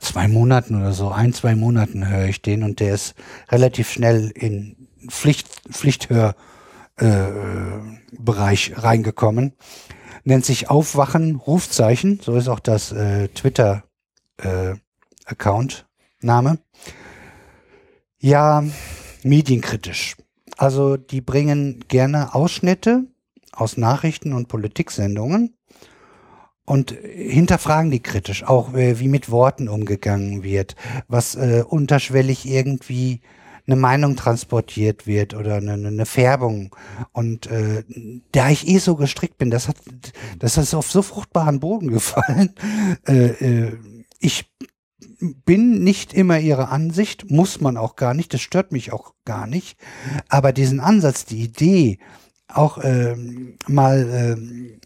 zwei 0.00 0.28
Monaten 0.28 0.80
oder 0.80 0.92
so, 0.92 1.10
ein, 1.10 1.32
zwei 1.32 1.54
Monaten 1.54 2.08
höre 2.08 2.26
ich 2.26 2.42
den 2.42 2.62
und 2.62 2.80
der 2.80 2.94
ist 2.94 3.14
relativ 3.50 3.90
schnell 3.90 4.30
in 4.34 4.88
Pflicht, 5.08 5.48
Pflichthör 5.70 6.34
äh, 6.96 7.26
reingekommen. 8.76 9.52
Nennt 10.24 10.44
sich 10.44 10.68
Aufwachen, 10.68 11.36
Rufzeichen, 11.36 12.20
so 12.22 12.34
ist 12.36 12.48
auch 12.48 12.60
das 12.60 12.92
äh, 12.92 13.28
Twitter 13.28 13.84
äh, 14.38 14.74
Account 15.24 15.86
Name. 16.20 16.58
Ja, 18.18 18.64
medienkritisch. 19.22 20.16
Also 20.56 20.96
die 20.96 21.20
bringen 21.20 21.84
gerne 21.86 22.34
Ausschnitte 22.34 23.04
aus 23.52 23.76
Nachrichten 23.76 24.32
und 24.32 24.48
Politiksendungen 24.48 25.54
und 26.68 26.90
hinterfragen 26.90 27.90
die 27.90 28.02
kritisch, 28.02 28.44
auch 28.44 28.74
äh, 28.74 29.00
wie 29.00 29.08
mit 29.08 29.30
Worten 29.30 29.68
umgegangen 29.68 30.42
wird, 30.42 30.76
was 31.08 31.34
äh, 31.34 31.64
unterschwellig 31.66 32.46
irgendwie 32.46 33.22
eine 33.66 33.76
Meinung 33.76 34.16
transportiert 34.16 35.06
wird 35.06 35.32
oder 35.32 35.56
eine, 35.56 35.72
eine 35.72 36.04
Färbung. 36.04 36.76
Und 37.12 37.46
äh, 37.46 37.84
da 38.32 38.50
ich 38.50 38.68
eh 38.68 38.78
so 38.78 38.96
gestrickt 38.96 39.38
bin, 39.38 39.50
das 39.50 39.68
hat, 39.68 39.76
das 40.38 40.58
ist 40.58 40.74
auf 40.74 40.90
so 40.90 41.00
fruchtbaren 41.00 41.58
Boden 41.58 41.88
gefallen. 41.92 42.54
Äh, 43.06 43.28
äh, 43.28 43.78
ich 44.20 44.52
bin 45.46 45.82
nicht 45.82 46.12
immer 46.12 46.38
ihrer 46.38 46.70
Ansicht, 46.70 47.30
muss 47.30 47.62
man 47.62 47.78
auch 47.78 47.96
gar 47.96 48.12
nicht, 48.12 48.34
das 48.34 48.42
stört 48.42 48.72
mich 48.72 48.92
auch 48.92 49.14
gar 49.24 49.46
nicht. 49.46 49.78
Aber 50.28 50.52
diesen 50.52 50.80
Ansatz, 50.80 51.24
die 51.24 51.44
Idee, 51.44 51.98
auch 52.48 52.78
ähm, 52.82 53.56
mal, 53.66 54.08
ähm, 54.10 54.77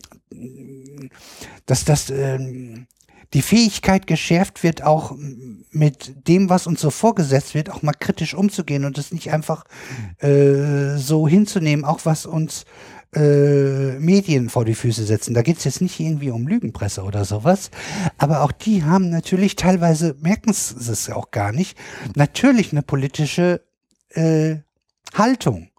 dass 1.66 1.84
das 1.84 2.10
ähm, 2.10 2.86
die 3.34 3.42
Fähigkeit 3.42 4.06
geschärft 4.06 4.62
wird, 4.62 4.82
auch 4.82 5.14
mit 5.70 6.28
dem, 6.28 6.50
was 6.50 6.66
uns 6.66 6.80
so 6.80 6.90
vorgesetzt 6.90 7.54
wird, 7.54 7.70
auch 7.70 7.82
mal 7.82 7.94
kritisch 7.98 8.34
umzugehen 8.34 8.84
und 8.84 8.98
das 8.98 9.12
nicht 9.12 9.32
einfach 9.32 9.64
äh, 10.18 10.96
so 10.96 11.26
hinzunehmen, 11.26 11.84
auch 11.84 12.00
was 12.04 12.26
uns 12.26 12.66
äh, 13.14 13.98
Medien 13.98 14.50
vor 14.50 14.64
die 14.64 14.74
Füße 14.74 15.04
setzen. 15.04 15.34
Da 15.34 15.42
geht 15.42 15.58
es 15.58 15.64
jetzt 15.64 15.80
nicht 15.80 15.98
irgendwie 15.98 16.30
um 16.30 16.46
Lügenpresse 16.46 17.02
oder 17.02 17.24
sowas, 17.24 17.70
aber 18.18 18.42
auch 18.42 18.52
die 18.52 18.84
haben 18.84 19.08
natürlich 19.08 19.56
teilweise, 19.56 20.14
merken 20.20 20.52
sie 20.52 20.92
es 20.92 21.08
auch 21.10 21.30
gar 21.30 21.52
nicht, 21.52 21.76
natürlich 22.14 22.72
eine 22.72 22.82
politische 22.82 23.62
äh, 24.10 24.56
Haltung 25.14 25.71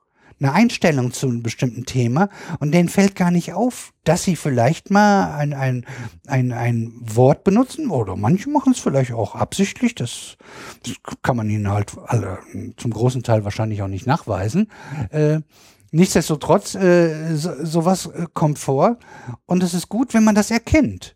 eine 0.44 0.54
Einstellung 0.54 1.14
zu 1.14 1.28
einem 1.28 1.42
bestimmten 1.42 1.86
Thema 1.86 2.30
und 2.60 2.74
denen 2.74 2.90
fällt 2.90 3.16
gar 3.16 3.32
nicht 3.32 3.54
auf, 3.54 3.94
dass 4.04 4.24
sie 4.24 4.36
vielleicht 4.36 4.92
mal 4.92 5.36
ein, 5.36 5.54
ein, 5.54 5.86
ein, 6.28 6.52
ein 6.52 6.94
Wort 7.00 7.44
benutzen 7.44 7.90
oder 7.90 8.16
manche 8.16 8.50
machen 8.50 8.74
es 8.74 8.80
vielleicht 8.80 9.14
auch 9.14 9.36
absichtlich, 9.36 9.96
das, 9.96 10.38
das 10.86 10.96
kann 11.22 11.38
man 11.38 11.50
ihnen 11.50 11.70
halt 11.72 11.94
alle, 12.06 12.40
zum 12.78 12.92
großen 12.92 13.24
Teil 13.24 13.46
wahrscheinlich 13.46 13.82
auch 13.82 13.88
nicht 13.88 14.06
nachweisen. 14.06 14.70
Äh, 15.10 15.40
nichtsdestotrotz, 15.92 16.76
äh, 16.76 17.36
so, 17.36 17.54
sowas 17.64 18.08
äh, 18.08 18.26
kommt 18.34 18.60
vor 18.60 18.98
und 19.46 19.64
es 19.64 19.74
ist 19.74 19.88
gut, 19.88 20.14
wenn 20.14 20.24
man 20.24 20.36
das 20.36 20.52
erkennt. 20.52 21.16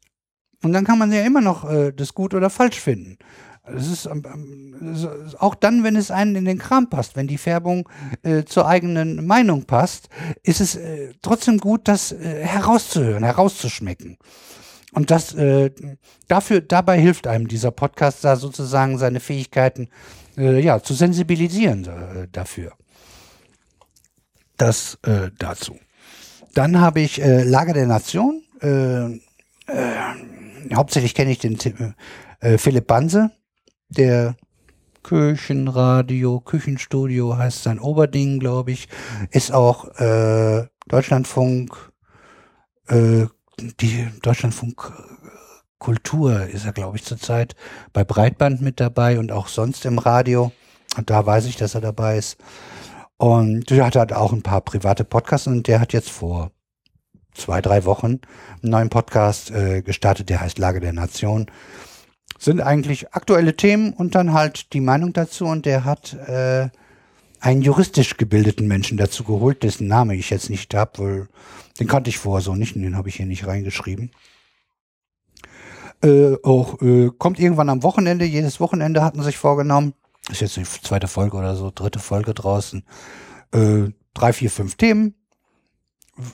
Und 0.64 0.74
dann 0.74 0.86
kann 0.86 0.98
man 0.98 1.12
ja 1.12 1.22
immer 1.22 1.42
noch 1.42 1.70
äh, 1.70 1.92
das 1.92 2.14
gut 2.14 2.34
oder 2.34 2.50
falsch 2.50 2.80
finden. 2.80 3.18
Es 3.76 3.88
ist 3.88 4.06
ähm, 4.06 4.24
auch 5.40 5.56
dann, 5.56 5.84
wenn 5.84 5.96
es 5.96 6.12
einen 6.12 6.36
in 6.36 6.46
den 6.46 6.58
Kram 6.58 6.90
passt, 6.90 7.16
wenn 7.16 7.28
die 7.28 7.38
Färbung 7.38 7.90
äh, 8.24 8.44
zur 8.44 8.68
eigenen 8.68 9.26
Meinung 9.26 9.66
passt, 9.66 10.10
ist 10.44 10.62
es 10.62 10.76
äh, 10.76 11.14
trotzdem 11.22 11.58
gut, 11.58 11.88
das 11.88 12.12
äh, 12.12 12.44
herauszuhören, 12.46 13.24
herauszuschmecken. 13.24 14.18
Und 14.94 15.12
das 15.12 15.34
äh, 15.36 15.72
dafür, 16.28 16.62
dabei 16.62 17.00
hilft 17.00 17.28
einem 17.28 17.48
dieser 17.48 17.72
Podcast 17.72 18.24
da 18.24 18.36
sozusagen 18.36 18.98
seine 18.98 19.20
Fähigkeiten 19.20 19.90
äh, 20.38 20.60
ja 20.60 20.82
zu 20.82 20.94
sensibilisieren 20.94 21.86
äh, 21.86 22.28
dafür. 22.32 22.74
Das 24.58 24.98
dazu. 25.38 25.78
Dann 26.56 26.82
habe 26.82 27.02
ich 27.02 27.22
Lager 27.24 27.74
der 27.74 27.86
Nation. 27.86 28.42
Hauptsächlich 30.74 31.14
kenne 31.14 31.30
ich 31.30 31.38
den 31.38 31.60
äh, 32.40 32.58
Philipp 32.58 32.88
Banse, 32.88 33.32
der 33.90 34.36
Küchenradio, 35.04 36.42
Küchenstudio 36.42 37.38
heißt 37.38 37.64
sein 37.64 37.80
Oberding, 37.80 38.40
glaube 38.40 38.72
ich, 38.72 38.90
ist 39.32 39.54
auch 39.54 39.88
äh, 40.00 40.68
Deutschlandfunk, 40.88 41.94
äh, 42.88 43.26
die 43.80 44.08
Deutschlandfunk 44.22 44.92
Kultur 45.80 46.48
ist 46.48 46.66
er, 46.66 46.74
glaube 46.74 46.98
ich, 46.98 47.04
zurzeit 47.04 47.56
bei 47.94 48.04
Breitband 48.04 48.62
mit 48.62 48.80
dabei 48.80 49.20
und 49.20 49.32
auch 49.32 49.48
sonst 49.48 49.86
im 49.86 50.00
Radio. 50.00 50.52
Und 50.98 51.10
da 51.10 51.26
weiß 51.26 51.46
ich, 51.46 51.56
dass 51.56 51.76
er 51.76 51.82
dabei 51.82 52.18
ist. 52.18 52.38
Und 53.18 53.70
der 53.70 53.86
hat 53.86 53.96
halt 53.96 54.14
auch 54.14 54.34
ein 54.34 54.42
paar 54.42 54.62
private 54.62 55.04
Podcasts 55.04 55.48
und 55.48 55.68
der 55.68 55.80
hat 55.80 55.94
jetzt 55.94 56.10
vor 56.10 56.52
zwei, 57.34 57.62
drei 57.62 57.86
Wochen 57.86 58.20
einen 58.62 58.72
neuen 58.72 58.90
Podcast 58.90 59.52
äh, 59.52 59.82
gestartet, 59.82 60.30
der 60.30 60.42
heißt 60.42 60.58
Lage 60.58 60.80
der 60.80 60.94
Nation 60.94 61.48
sind 62.38 62.62
eigentlich 62.62 63.14
aktuelle 63.14 63.56
Themen 63.56 63.94
und 63.94 64.16
dann 64.16 64.34
halt 64.34 64.74
die 64.74 64.82
Meinung 64.82 65.14
dazu. 65.14 65.46
Und 65.46 65.66
der 65.66 65.86
hat 65.86 66.14
äh, 66.14 66.70
einen 67.40 67.62
juristisch 67.62 68.18
gebildeten 68.18 68.68
Menschen 68.68 68.98
dazu 68.98 69.24
geholt, 69.24 69.64
dessen 69.64 69.88
Name 69.88 70.16
ich 70.16 70.30
jetzt 70.30 70.50
nicht 70.50 70.74
habe, 70.74 70.92
weil 70.98 71.28
den 71.80 71.88
kannte 71.88 72.10
ich 72.10 72.18
vorher 72.18 72.42
so 72.42 72.56
nicht 72.56 72.76
und 72.76 72.82
den 72.82 72.96
habe 72.96 73.10
ich 73.10 73.16
hier 73.16 73.26
nicht 73.26 73.48
reingeschrieben. 73.48 74.12
Äh, 76.04 76.36
auch 76.44 76.82
äh, 76.82 77.10
kommt 77.18 77.40
irgendwann 77.40 77.70
am 77.70 77.84
Wochenende, 77.84 78.26
jedes 78.26 78.60
Wochenende 78.60 79.04
hatten 79.04 79.24
sich 79.24 79.38
vorgenommen. 79.38 79.94
Ist 80.30 80.42
jetzt 80.42 80.58
die 80.58 80.64
zweite 80.64 81.08
Folge 81.08 81.38
oder 81.38 81.56
so, 81.56 81.72
dritte 81.74 82.00
Folge 82.00 82.34
draußen. 82.34 82.84
Äh, 83.54 83.92
drei, 84.14 84.34
vier, 84.34 84.52
fünf 84.52 84.76
Themen. 84.76 85.16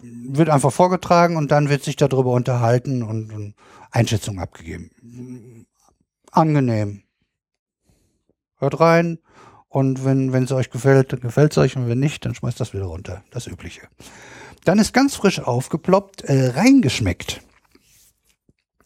Wird 0.02 0.50
einfach 0.50 0.72
vorgetragen 0.72 1.36
und 1.36 1.52
dann 1.52 1.70
wird 1.70 1.84
sich 1.84 1.98
darüber 1.98 2.32
unterhalten 2.32 3.04
und, 3.04 3.34
und 3.34 3.54
Einschätzung 3.92 4.39
abgegeben 4.39 4.92
angenehm. 6.36 7.04
Hört 8.58 8.80
rein 8.80 9.19
und 9.69 10.06
wenn 10.06 10.32
es 10.32 10.52
euch 10.52 10.69
gefällt, 10.69 11.13
dann 11.13 11.22
gefällt 11.22 11.52
es 11.52 11.58
euch 11.58 11.76
und 11.76 11.88
wenn 11.88 12.00
nicht, 12.00 12.26
dann 12.26 12.36
schmeißt 12.36 12.60
das 12.60 12.74
wieder 12.74 12.86
runter. 12.86 13.24
Das 13.32 13.48
Übliche. 13.48 13.82
Dann 14.65 14.80
ist 14.80 14.93
ganz 14.93 15.15
frisch 15.15 15.39
aufgeploppt, 15.39 16.22
äh, 16.24 16.50
reingeschmeckt. 16.50 17.41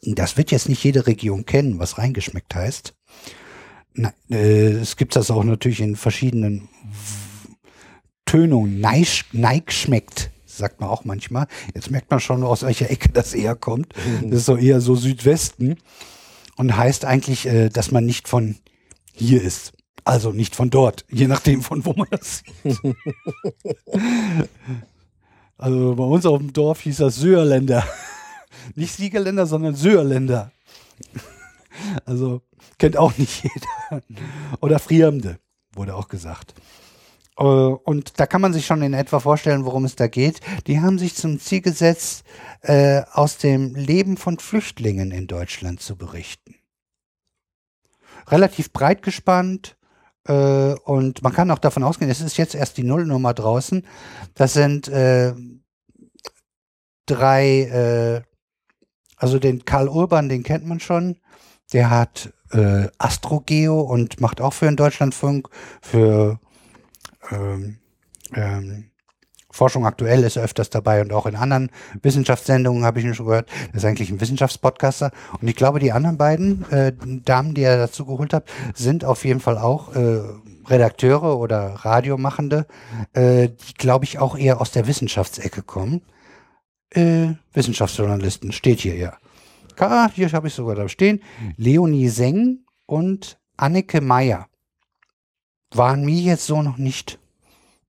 Das 0.01 0.37
wird 0.37 0.51
jetzt 0.51 0.69
nicht 0.69 0.83
jede 0.83 1.07
Region 1.07 1.45
kennen, 1.45 1.79
was 1.79 1.97
reingeschmeckt 1.97 2.55
heißt. 2.55 2.95
Na, 3.93 4.13
äh, 4.29 4.69
es 4.69 4.95
gibt 4.95 5.15
das 5.15 5.29
auch 5.29 5.43
natürlich 5.43 5.81
in 5.81 5.95
verschiedenen 5.95 6.69
Tönungen. 8.25 8.79
Neig, 8.79 9.25
neig 9.33 9.71
schmeckt, 9.71 10.31
sagt 10.45 10.79
man 10.79 10.89
auch 10.89 11.03
manchmal. 11.03 11.47
Jetzt 11.75 11.91
merkt 11.91 12.09
man 12.11 12.19
schon, 12.19 12.43
aus 12.43 12.63
welcher 12.63 12.89
Ecke 12.89 13.09
das 13.09 13.33
eher 13.33 13.55
kommt. 13.55 13.93
Das 14.23 14.39
ist 14.39 14.45
so 14.45 14.55
eher 14.55 14.81
so 14.81 14.95
Südwesten 14.95 15.77
und 16.57 16.75
heißt 16.75 17.05
eigentlich, 17.05 17.45
äh, 17.45 17.69
dass 17.69 17.91
man 17.91 18.05
nicht 18.05 18.27
von 18.27 18.57
hier 19.13 19.41
ist. 19.41 19.73
Also 20.03 20.31
nicht 20.31 20.55
von 20.55 20.69
dort, 20.69 21.05
je 21.09 21.27
nachdem 21.27 21.61
von 21.61 21.85
wo 21.85 21.93
man 21.93 22.07
das 22.09 22.43
sieht. 22.63 22.79
also 25.57 25.95
bei 25.95 26.03
uns 26.03 26.25
auf 26.25 26.39
dem 26.39 26.53
Dorf 26.53 26.81
hieß 26.81 26.97
das 26.97 27.15
Söerländer. 27.15 27.85
Nicht 28.75 28.93
Siegerländer, 28.95 29.45
sondern 29.45 29.75
Söerländer. 29.75 30.51
Also 32.05 32.41
kennt 32.79 32.97
auch 32.97 33.15
nicht 33.19 33.43
jeder. 33.43 34.01
Oder 34.61 34.79
Friemde, 34.79 35.37
wurde 35.73 35.93
auch 35.95 36.07
gesagt. 36.07 36.55
Äh, 37.37 37.43
und 37.43 38.19
da 38.19 38.25
kann 38.25 38.41
man 38.41 38.53
sich 38.53 38.65
schon 38.65 38.81
in 38.81 38.93
etwa 38.93 39.19
vorstellen, 39.19 39.65
worum 39.65 39.85
es 39.85 39.95
da 39.95 40.07
geht. 40.07 40.41
Die 40.67 40.79
haben 40.81 40.99
sich 40.99 41.15
zum 41.15 41.39
Ziel 41.39 41.61
gesetzt, 41.61 42.23
äh, 42.61 43.01
aus 43.11 43.37
dem 43.37 43.75
Leben 43.75 44.17
von 44.17 44.39
Flüchtlingen 44.39 45.11
in 45.11 45.27
Deutschland 45.27 45.81
zu 45.81 45.95
berichten. 45.95 46.55
Relativ 48.27 48.73
breit 48.73 49.03
gespannt 49.03 49.77
äh, 50.27 50.73
und 50.83 51.23
man 51.23 51.33
kann 51.33 51.51
auch 51.51 51.59
davon 51.59 51.83
ausgehen, 51.83 52.11
es 52.11 52.21
ist 52.21 52.37
jetzt 52.37 52.55
erst 52.55 52.77
die 52.77 52.83
Nullnummer 52.83 53.33
draußen. 53.33 53.85
Das 54.33 54.53
sind 54.53 54.87
äh, 54.89 55.33
drei, 57.05 57.61
äh, 57.61 58.21
also 59.15 59.39
den 59.39 59.63
Karl 59.63 59.87
Urban, 59.87 60.29
den 60.29 60.43
kennt 60.43 60.65
man 60.65 60.79
schon. 60.79 61.17
Der 61.73 61.89
hat 61.89 62.33
äh, 62.51 62.87
Astrogeo 62.97 63.81
und 63.81 64.21
macht 64.21 64.41
auch 64.41 64.53
für 64.53 64.65
den 64.65 64.77
Deutschlandfunk, 64.77 65.49
für 65.81 66.39
ähm, 67.31 67.79
ähm, 68.33 68.91
Forschung 69.49 69.85
aktuell 69.85 70.23
ist 70.23 70.35
er 70.35 70.43
öfters 70.43 70.69
dabei 70.69 71.01
und 71.01 71.11
auch 71.13 71.25
in 71.25 71.35
anderen 71.35 71.71
Wissenschaftssendungen 72.01 72.83
habe 72.83 72.99
ich 72.99 73.05
ihn 73.05 73.15
schon 73.15 73.25
gehört. 73.25 73.49
Das 73.67 73.83
ist 73.83 73.85
eigentlich 73.85 74.09
ein 74.09 74.21
Wissenschaftspodcaster. 74.21 75.11
Und 75.41 75.47
ich 75.47 75.55
glaube, 75.55 75.79
die 75.79 75.91
anderen 75.91 76.17
beiden 76.17 76.69
äh, 76.69 76.93
Damen, 77.25 77.53
die 77.55 77.63
er 77.63 77.77
dazu 77.77 78.05
geholt 78.05 78.33
hat, 78.33 78.45
sind 78.75 79.05
auf 79.05 79.25
jeden 79.25 79.39
Fall 79.39 79.57
auch 79.57 79.95
äh, 79.95 80.19
Redakteure 80.67 81.39
oder 81.39 81.73
Radiomachende, 81.75 82.67
äh, 83.13 83.49
die, 83.49 83.73
glaube 83.77 84.05
ich, 84.05 84.19
auch 84.19 84.37
eher 84.37 84.59
aus 84.59 84.71
der 84.71 84.85
Wissenschaftsecke 84.85 85.63
kommen. 85.63 86.01
Äh, 86.91 87.29
Wissenschaftsjournalisten, 87.53 88.51
steht 88.51 88.81
hier 88.81 88.95
ja. 88.95 89.17
Ah, 89.79 90.09
hier 90.13 90.31
habe 90.31 90.47
ich 90.47 90.53
sogar 90.53 90.75
da 90.75 90.89
stehen. 90.89 91.21
Leonie 91.55 92.09
Seng 92.09 92.65
und 92.85 93.39
Anneke 93.55 94.01
Meyer 94.01 94.46
waren 95.71 96.05
mir 96.05 96.21
jetzt 96.21 96.45
so 96.45 96.61
noch 96.61 96.77
nicht 96.77 97.19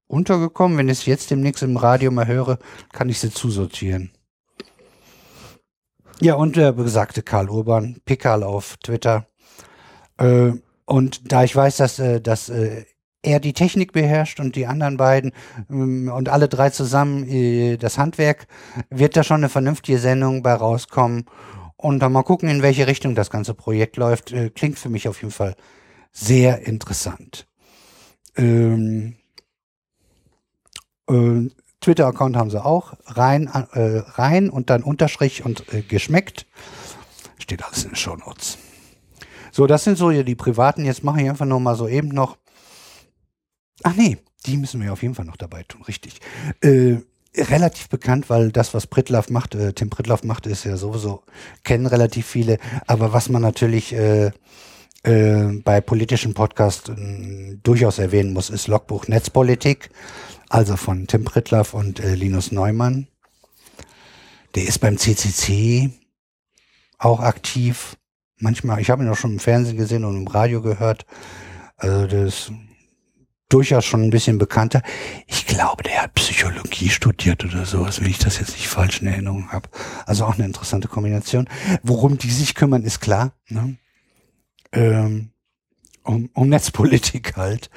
untergekommen. 0.07 0.79
Wenn 0.79 0.89
ich 0.89 1.01
es 1.01 1.07
jetzt 1.07 1.31
demnächst 1.31 1.63
im 1.63 1.77
Radio 1.77 2.11
mal 2.11 2.27
höre, 2.27 2.59
kann 2.93 3.09
ich 3.09 3.21
sie 3.21 3.31
zusortieren. 3.31 4.11
Ja, 6.21 6.35
und 6.35 6.57
der 6.57 6.73
besagte 6.73 7.23
Karl 7.23 7.49
Urban, 7.49 8.01
Pikal 8.05 8.43
auf 8.43 8.77
Twitter. 8.79 9.29
Äh, 10.19 10.53
und 10.85 11.33
da 11.33 11.45
ich 11.45 11.55
weiß, 11.55 11.77
dass, 11.77 11.99
äh, 11.99 12.21
dass 12.21 12.49
äh, 12.49 12.85
er 13.23 13.41
die 13.41 13.53
Technik 13.53 13.93
beherrscht 13.93 14.41
und 14.41 14.57
die 14.57 14.67
anderen 14.67 14.97
beiden 14.97 15.33
ähm, 15.71 16.11
und 16.13 16.29
alle 16.29 16.49
drei 16.49 16.71
zusammen 16.71 17.79
das 17.79 17.99
Handwerk, 17.99 18.47
wird 18.91 19.17
da 19.17 19.23
schon 19.23 19.39
eine 19.39 19.49
vernünftige 19.49 19.99
Sendung 19.99 20.43
bei 20.43 20.55
rauskommen. 20.55 21.27
Und 21.77 22.01
dann 22.01 22.13
mal 22.13 22.25
gucken, 22.25 22.49
in 22.49 22.63
welche 22.63 22.89
Richtung 22.89 23.15
das 23.15 23.31
ganze 23.31 23.55
Projekt 23.55 23.97
läuft. 23.97 24.35
Klingt 24.57 24.81
für 24.81 24.89
mich 24.89 25.07
auf 25.07 25.23
jeden 25.23 25.33
Fall 25.33 25.55
sehr 26.11 26.67
interessant. 26.67 27.48
Ähm, 28.39 29.17
äh, 31.09 31.51
Twitter-Account 31.81 32.37
haben 32.37 32.51
sie 32.51 32.65
auch. 32.65 32.95
Rein, 33.07 33.47
äh, 33.47 34.03
rein 34.13 34.51
und 34.51 34.71
dann 34.71 34.83
Unterstrich 34.83 35.45
und 35.45 35.73
äh, 35.73 35.83
geschmeckt. 35.83 36.47
Steht 37.39 37.65
alles 37.65 37.85
in 37.85 37.91
den 37.91 37.97
Show 37.97 38.17
Notes. 38.17 38.59
So, 39.53 39.67
das 39.67 39.85
sind 39.85 39.99
so 39.99 40.11
hier 40.11 40.25
die 40.25 40.35
privaten. 40.35 40.85
Jetzt 40.85 41.05
mache 41.05 41.23
ich 41.23 41.29
einfach 41.29 41.47
noch 41.47 41.61
mal 41.61 41.75
so 41.77 41.89
eben 41.89 42.09
noch. 42.09 42.39
Ach 43.83 43.95
nee, 43.95 44.19
die 44.47 44.57
müssen 44.57 44.81
wir 44.83 44.93
auf 44.93 45.03
jeden 45.03 45.15
Fall 45.15 45.25
noch 45.25 45.37
dabei 45.37 45.63
tun, 45.63 45.83
richtig. 45.83 46.21
Äh, 46.61 46.97
relativ 47.37 47.89
bekannt, 47.89 48.29
weil 48.29 48.51
das, 48.51 48.75
was 48.75 48.87
Pritlaff 48.87 49.31
macht, 49.31 49.55
äh, 49.55 49.73
Tim 49.73 49.91
Pritlaff 49.91 50.25
macht, 50.25 50.47
ist 50.47 50.65
ja 50.65 50.77
sowieso, 50.77 51.23
kennen 51.63 51.87
relativ 51.87 52.27
viele. 52.27 52.59
Aber 52.87 53.13
was 53.13 53.29
man 53.29 53.43
natürlich 53.43 53.93
äh, 53.93 54.33
äh, 55.09 55.61
bei 55.65 55.81
politischen 55.81 56.35
Podcasts 56.35 56.91
äh, 56.91 57.57
durchaus 57.63 57.99
erwähnen 57.99 58.33
muss, 58.33 58.51
ist 58.51 58.69
Logbuch 58.69 59.09
Netzpolitik, 59.09 59.91
also 60.49 60.77
von 60.77 61.07
Tim 61.07 61.25
Pritlaff 61.25 61.75
und 61.75 62.01
äh, 62.01 62.15
Linus 62.15 62.53
Neumann. 62.53 63.09
Der 64.55 64.65
ist 64.65 64.79
beim 64.81 64.99
CCC 64.99 65.91
auch 66.99 67.21
aktiv. 67.21 67.97
Manchmal, 68.39 68.81
ich 68.81 68.91
habe 68.91 69.03
ihn 69.03 69.09
auch 69.09 69.17
schon 69.17 69.33
im 69.33 69.39
Fernsehen 69.39 69.77
gesehen 69.77 70.05
und 70.05 70.17
im 70.17 70.27
Radio 70.27 70.63
gehört. 70.63 71.07
Also 71.77 72.07
das 72.07 72.23
ist 72.23 72.53
durchaus 73.49 73.85
schon 73.85 74.03
ein 74.03 74.11
bisschen 74.11 74.39
bekannter. 74.39 74.83
Ich 75.27 75.47
glaube, 75.47 75.85
der 75.85 76.03
hat 76.03 76.15
Psychologie 76.15 76.91
studiert 76.91 77.45
oder 77.45 77.65
sowas, 77.65 78.01
wenn 78.01 78.11
ich 78.11 78.19
das 78.19 78.39
jetzt 78.39 78.53
nicht 78.53 78.69
falsch 78.69 79.01
in 79.01 79.09
Erinnerung 79.09 79.53
habe. 79.53 79.69
Also 80.07 80.25
auch 80.25 80.35
eine 80.35 80.45
interessante 80.45 80.89
Kombination. 80.89 81.49
Worum 81.83 82.19
die 82.19 82.31
sich 82.31 82.55
kümmern, 82.55 82.83
ist 82.83 83.01
klar. 83.01 83.33
Ne? 83.49 83.77
Ähm, 84.73 85.31
um, 86.03 86.31
um 86.35 86.49
Netzpolitik 86.49 87.33
halt. 87.37 87.71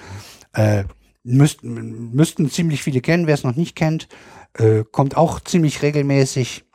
Äh, 0.54 0.86
müssten, 1.24 2.14
müssten 2.14 2.50
ziemlich 2.50 2.84
viele 2.84 3.02
kennen, 3.02 3.28
wer 3.28 3.36
es 3.36 3.44
noch 3.44 3.56
nicht 3.56 3.76
kennt. 3.76 4.08
Äh, 4.54 4.84
kommt 4.92 5.16
auch 5.16 5.40
ziemlich 5.40 5.82
regelmäßig. 5.82 6.66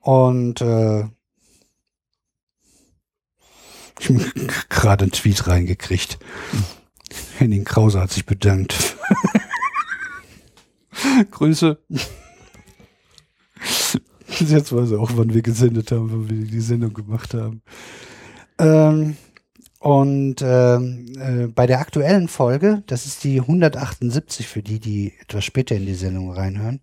Und 0.00 0.60
äh, 0.60 1.04
ich 3.98 4.10
habe 4.10 4.30
gerade 4.68 5.04
einen 5.04 5.12
Tweet 5.12 5.46
reingekriegt. 5.46 6.18
Henning 7.38 7.64
Krause 7.64 8.00
hat 8.00 8.10
sich 8.10 8.26
bedankt. 8.26 8.96
Grüße. 11.30 11.82
Jetzt 14.40 14.72
weiß 14.72 14.92
er 14.92 15.00
auch, 15.00 15.12
wann 15.14 15.34
wir 15.34 15.42
gesendet 15.42 15.92
haben, 15.92 16.10
wann 16.10 16.30
wir 16.30 16.46
die 16.46 16.60
Sendung 16.60 16.94
gemacht 16.94 17.34
haben. 17.34 17.62
Ähm, 18.58 19.16
und 19.84 20.36
ähm, 20.40 21.06
äh, 21.18 21.46
bei 21.48 21.66
der 21.66 21.80
aktuellen 21.80 22.28
Folge, 22.28 22.82
das 22.86 23.04
ist 23.04 23.22
die 23.22 23.40
178 23.40 24.48
für 24.48 24.62
die, 24.62 24.80
die 24.80 25.12
etwas 25.20 25.44
später 25.44 25.76
in 25.76 25.84
die 25.84 25.94
Sendung 25.94 26.32
reinhören, 26.32 26.80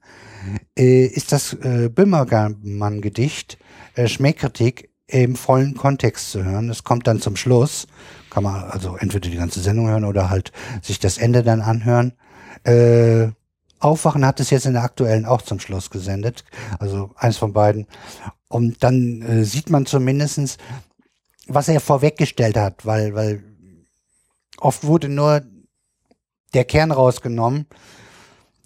äh, 0.77 1.05
ist 1.05 1.31
das 1.31 1.53
äh, 1.53 1.89
Böhmermann-Gedicht 1.89 3.57
äh, 3.95 4.07
Schmähkritik 4.07 4.91
im 5.07 5.35
vollen 5.35 5.75
Kontext 5.75 6.31
zu 6.31 6.43
hören. 6.43 6.69
Es 6.69 6.83
kommt 6.83 7.07
dann 7.07 7.19
zum 7.19 7.35
Schluss, 7.35 7.87
kann 8.29 8.43
man 8.43 8.65
also 8.65 8.95
entweder 8.97 9.29
die 9.29 9.37
ganze 9.37 9.61
Sendung 9.61 9.87
hören 9.89 10.05
oder 10.05 10.29
halt 10.29 10.51
sich 10.83 10.99
das 10.99 11.17
Ende 11.17 11.41
dann 11.41 11.61
anhören. 11.61 12.13
Äh, 12.63 13.29
Aufwachen 13.81 14.25
hat 14.25 14.39
es 14.39 14.49
jetzt 14.49 14.65
in 14.65 14.73
der 14.73 14.83
aktuellen 14.83 15.25
auch 15.25 15.41
zum 15.41 15.59
Schluss 15.59 15.89
gesendet, 15.89 16.43
also 16.79 17.11
eins 17.15 17.37
von 17.37 17.53
beiden. 17.53 17.87
Und 18.47 18.83
dann 18.83 19.21
äh, 19.21 19.43
sieht 19.43 19.69
man 19.69 19.85
zumindestens, 19.85 20.57
was 21.47 21.67
er 21.67 21.79
vorweggestellt 21.79 22.57
hat, 22.57 22.85
weil, 22.85 23.15
weil 23.15 23.43
oft 24.57 24.83
wurde 24.83 25.09
nur 25.09 25.41
der 26.53 26.65
Kern 26.65 26.91
rausgenommen, 26.91 27.65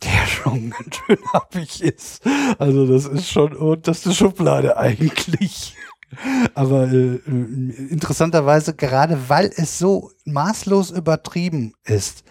der 0.04 0.26
schon 0.28 0.72
ganz 0.72 0.96
schön 0.96 1.20
happig 1.34 1.82
ist. 1.82 2.22
Also 2.58 2.86
das 2.86 3.06
ist 3.06 3.30
schon 3.30 3.56
unterste 3.56 4.14
Schublade 4.14 4.78
eigentlich. 4.78 5.76
Aber 6.54 6.92
äh, 6.92 7.20
interessanterweise, 7.90 8.74
gerade 8.74 9.30
weil 9.30 9.52
es 9.56 9.78
so 9.78 10.12
maßlos 10.26 10.92
übertrieben 10.92 11.74
ist, 11.84 12.24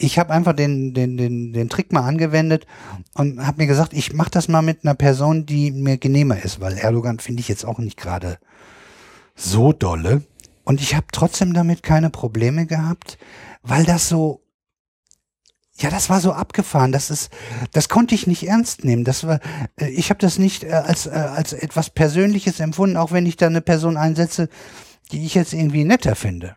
ich 0.00 0.18
habe 0.18 0.32
einfach 0.32 0.52
den, 0.52 0.94
den, 0.94 1.16
den, 1.16 1.52
den 1.52 1.68
Trick 1.68 1.92
mal 1.92 2.06
angewendet 2.06 2.66
und 3.14 3.44
habe 3.44 3.62
mir 3.62 3.66
gesagt, 3.66 3.92
ich 3.92 4.12
mache 4.12 4.30
das 4.30 4.48
mal 4.48 4.62
mit 4.62 4.84
einer 4.84 4.94
Person, 4.94 5.44
die 5.44 5.72
mir 5.72 5.98
genehmer 5.98 6.42
ist, 6.42 6.60
weil 6.60 6.78
Erdogan 6.78 7.18
finde 7.18 7.40
ich 7.40 7.48
jetzt 7.48 7.64
auch 7.64 7.78
nicht 7.78 7.96
gerade 7.96 8.38
so 9.34 9.72
dolle. 9.72 10.22
Und 10.64 10.80
ich 10.80 10.94
habe 10.94 11.06
trotzdem 11.10 11.52
damit 11.52 11.82
keine 11.82 12.10
Probleme 12.10 12.66
gehabt, 12.66 13.18
weil 13.62 13.84
das 13.84 14.08
so, 14.08 14.40
ja, 15.78 15.90
das 15.90 16.10
war 16.10 16.20
so 16.20 16.32
abgefahren. 16.32 16.92
Das 16.92 17.10
ist, 17.10 17.30
das 17.72 17.88
konnte 17.88 18.14
ich 18.14 18.26
nicht 18.26 18.46
ernst 18.46 18.84
nehmen. 18.84 19.04
Das 19.04 19.26
war, 19.26 19.40
äh, 19.80 19.88
ich 19.88 20.10
habe 20.10 20.20
das 20.20 20.38
nicht 20.38 20.64
äh, 20.64 20.72
als 20.72 21.06
äh, 21.06 21.10
als 21.10 21.52
etwas 21.52 21.90
Persönliches 21.90 22.60
empfunden, 22.60 22.96
auch 22.96 23.12
wenn 23.12 23.26
ich 23.26 23.36
da 23.36 23.46
eine 23.46 23.62
Person 23.62 23.96
einsetze, 23.96 24.48
die 25.10 25.24
ich 25.24 25.34
jetzt 25.34 25.54
irgendwie 25.54 25.84
netter 25.84 26.14
finde. 26.14 26.56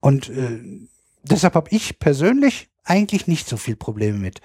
Und 0.00 0.28
äh, 0.30 0.88
deshalb 1.24 1.54
habe 1.54 1.70
ich 1.70 1.98
persönlich 1.98 2.68
eigentlich 2.84 3.26
nicht 3.26 3.48
so 3.48 3.56
viel 3.56 3.76
Probleme 3.76 4.18
mit. 4.18 4.40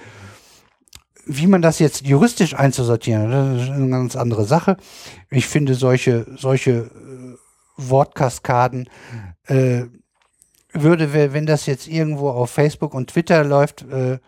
Wie 1.26 1.48
man 1.48 1.62
das 1.62 1.80
jetzt 1.80 2.08
juristisch 2.08 2.56
einzusortieren, 2.56 3.30
das 3.30 3.64
ist 3.64 3.70
eine 3.70 3.90
ganz 3.90 4.16
andere 4.16 4.46
Sache. 4.46 4.78
Ich 5.30 5.48
finde 5.48 5.76
solche, 5.76 6.26
solche 6.38 6.72
äh, 6.72 7.38
Wortkaskaden 7.78 8.90
äh, 9.46 9.84
würde, 10.74 11.14
wenn 11.14 11.46
das 11.46 11.66
jetzt 11.66 11.88
irgendwo 11.88 12.30
auf 12.30 12.52
Facebook 12.52 12.94
und 12.94 13.12
Twitter 13.12 13.44
läuft, 13.44 13.84
äh, 13.92 14.20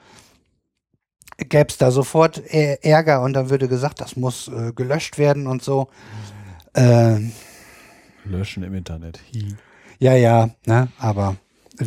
gäbe 1.38 1.70
es 1.70 1.78
da 1.78 1.92
sofort 1.92 2.42
Ärger 2.48 3.22
und 3.22 3.34
dann 3.34 3.50
würde 3.50 3.68
gesagt, 3.68 4.02
das 4.02 4.16
muss 4.16 4.48
äh, 4.48 4.72
gelöscht 4.74 5.18
werden 5.18 5.48
und 5.48 5.64
so. 5.64 5.90
Äh, 6.74 7.20
Löschen 8.26 8.64
im 8.64 8.76
Internet. 8.76 9.20
Hi. 9.34 9.56
Ja, 10.00 10.16
ja, 10.16 10.50
ne, 10.66 10.90
aber 10.98 11.38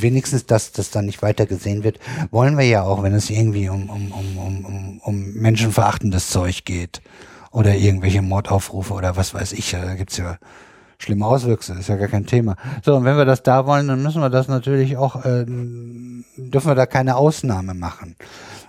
wenigstens, 0.02 0.46
dass 0.46 0.72
das 0.72 0.90
dann 0.90 1.06
nicht 1.06 1.22
weiter 1.22 1.46
gesehen 1.46 1.84
wird, 1.84 1.98
wollen 2.30 2.58
wir 2.58 2.66
ja 2.66 2.82
auch, 2.82 3.02
wenn 3.02 3.14
es 3.14 3.30
irgendwie 3.30 3.68
um, 3.68 3.88
um, 3.88 4.12
um, 4.12 4.64
um, 4.64 5.00
um 5.02 5.32
menschenverachtendes 5.34 6.30
Zeug 6.30 6.64
geht 6.64 7.02
oder 7.50 7.74
irgendwelche 7.74 8.22
Mordaufrufe 8.22 8.94
oder 8.94 9.16
was 9.16 9.34
weiß 9.34 9.52
ich, 9.52 9.70
da 9.70 9.94
gibt's 9.94 10.16
ja 10.16 10.38
schlimme 10.98 11.26
Auswüchse, 11.26 11.74
ist 11.74 11.88
ja 11.88 11.96
gar 11.96 12.08
kein 12.08 12.26
Thema. 12.26 12.56
So, 12.82 12.96
und 12.96 13.04
wenn 13.04 13.16
wir 13.16 13.24
das 13.24 13.42
da 13.42 13.66
wollen, 13.66 13.88
dann 13.88 14.02
müssen 14.02 14.20
wir 14.20 14.30
das 14.30 14.48
natürlich 14.48 14.96
auch, 14.96 15.24
äh, 15.24 15.44
dürfen 15.46 16.68
wir 16.68 16.74
da 16.74 16.86
keine 16.86 17.16
Ausnahme 17.16 17.74
machen. 17.74 18.16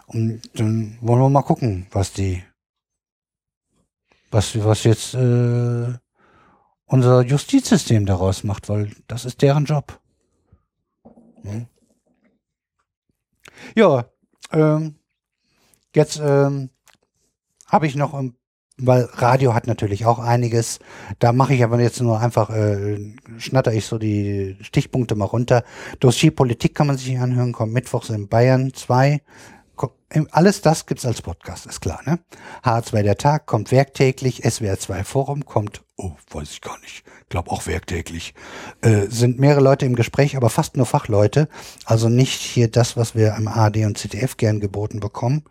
Und 0.08 0.42
dann 0.54 0.98
wollen 1.02 1.22
wir 1.22 1.30
mal 1.30 1.42
gucken, 1.42 1.88
was 1.92 2.14
die, 2.14 2.44
was, 4.32 4.64
was 4.64 4.84
jetzt 4.84 5.14
äh, 5.16 5.94
unser 6.86 7.22
Justizsystem 7.22 8.06
daraus 8.06 8.44
macht, 8.44 8.70
weil 8.70 8.92
das 9.08 9.26
ist 9.26 9.42
deren 9.42 9.66
Job. 9.66 10.00
Hm? 11.48 11.68
Ja, 13.76 14.06
ähm, 14.52 14.96
jetzt 15.96 16.20
ähm, 16.24 16.70
habe 17.68 17.88
ich 17.88 17.96
noch 17.96 18.14
ein 18.14 18.36
weil 18.78 19.04
Radio 19.14 19.54
hat 19.54 19.68
natürlich 19.68 20.06
auch 20.06 20.20
einiges. 20.20 20.80
Da 21.20 21.32
mache 21.32 21.54
ich 21.54 21.64
aber 21.64 21.80
jetzt 21.80 22.02
nur 22.02 22.20
einfach, 22.20 22.50
äh, 22.50 23.16
schnatter 23.38 23.74
ich 23.74 23.86
so 23.86 23.98
die 23.98 24.58
Stichpunkte 24.62 25.16
mal 25.16 25.26
runter. 25.26 25.64
Dossier 26.00 26.36
Politik 26.36 26.76
kann 26.76 26.88
man 26.88 26.98
sich 26.98 27.18
anhören, 27.18 27.54
kommt 27.54 27.74
mittwochs 27.74 28.10
in 28.10 28.28
Bayern 28.28 28.74
2. 28.74 29.22
Alles 30.32 30.62
das 30.62 30.86
gibt's 30.86 31.06
als 31.06 31.22
Podcast, 31.22 31.66
ist 31.66 31.82
klar, 31.82 32.02
ne? 32.06 32.20
H2 32.64 33.04
der 33.04 33.18
Tag 33.18 33.46
kommt 33.46 33.72
werktäglich, 33.72 34.44
SWR 34.50 34.80
2 34.80 35.04
Forum 35.04 35.46
kommt, 35.46 35.84
oh, 35.98 36.14
weiß 36.30 36.52
ich 36.52 36.62
gar 36.62 36.80
nicht, 36.80 37.04
glaube 37.36 37.52
auch 37.52 37.68
werktäglich. 37.68 38.34
Äh, 38.80 39.08
sind 39.10 39.40
mehrere 39.40 39.60
Leute 39.60 39.86
im 39.86 39.98
Gespräch, 39.98 40.38
aber 40.38 40.50
fast 40.50 40.78
nur 40.78 40.86
Fachleute, 40.86 41.50
also 41.84 42.08
nicht 42.08 42.40
hier 42.40 42.70
das, 42.72 42.96
was 42.96 43.14
wir 43.14 43.36
am 43.36 43.50
ARD 43.50 43.80
und 43.86 43.98
ZDF 43.98 44.38
gern 44.38 44.62
geboten 44.62 45.00
bekommen 45.02 45.44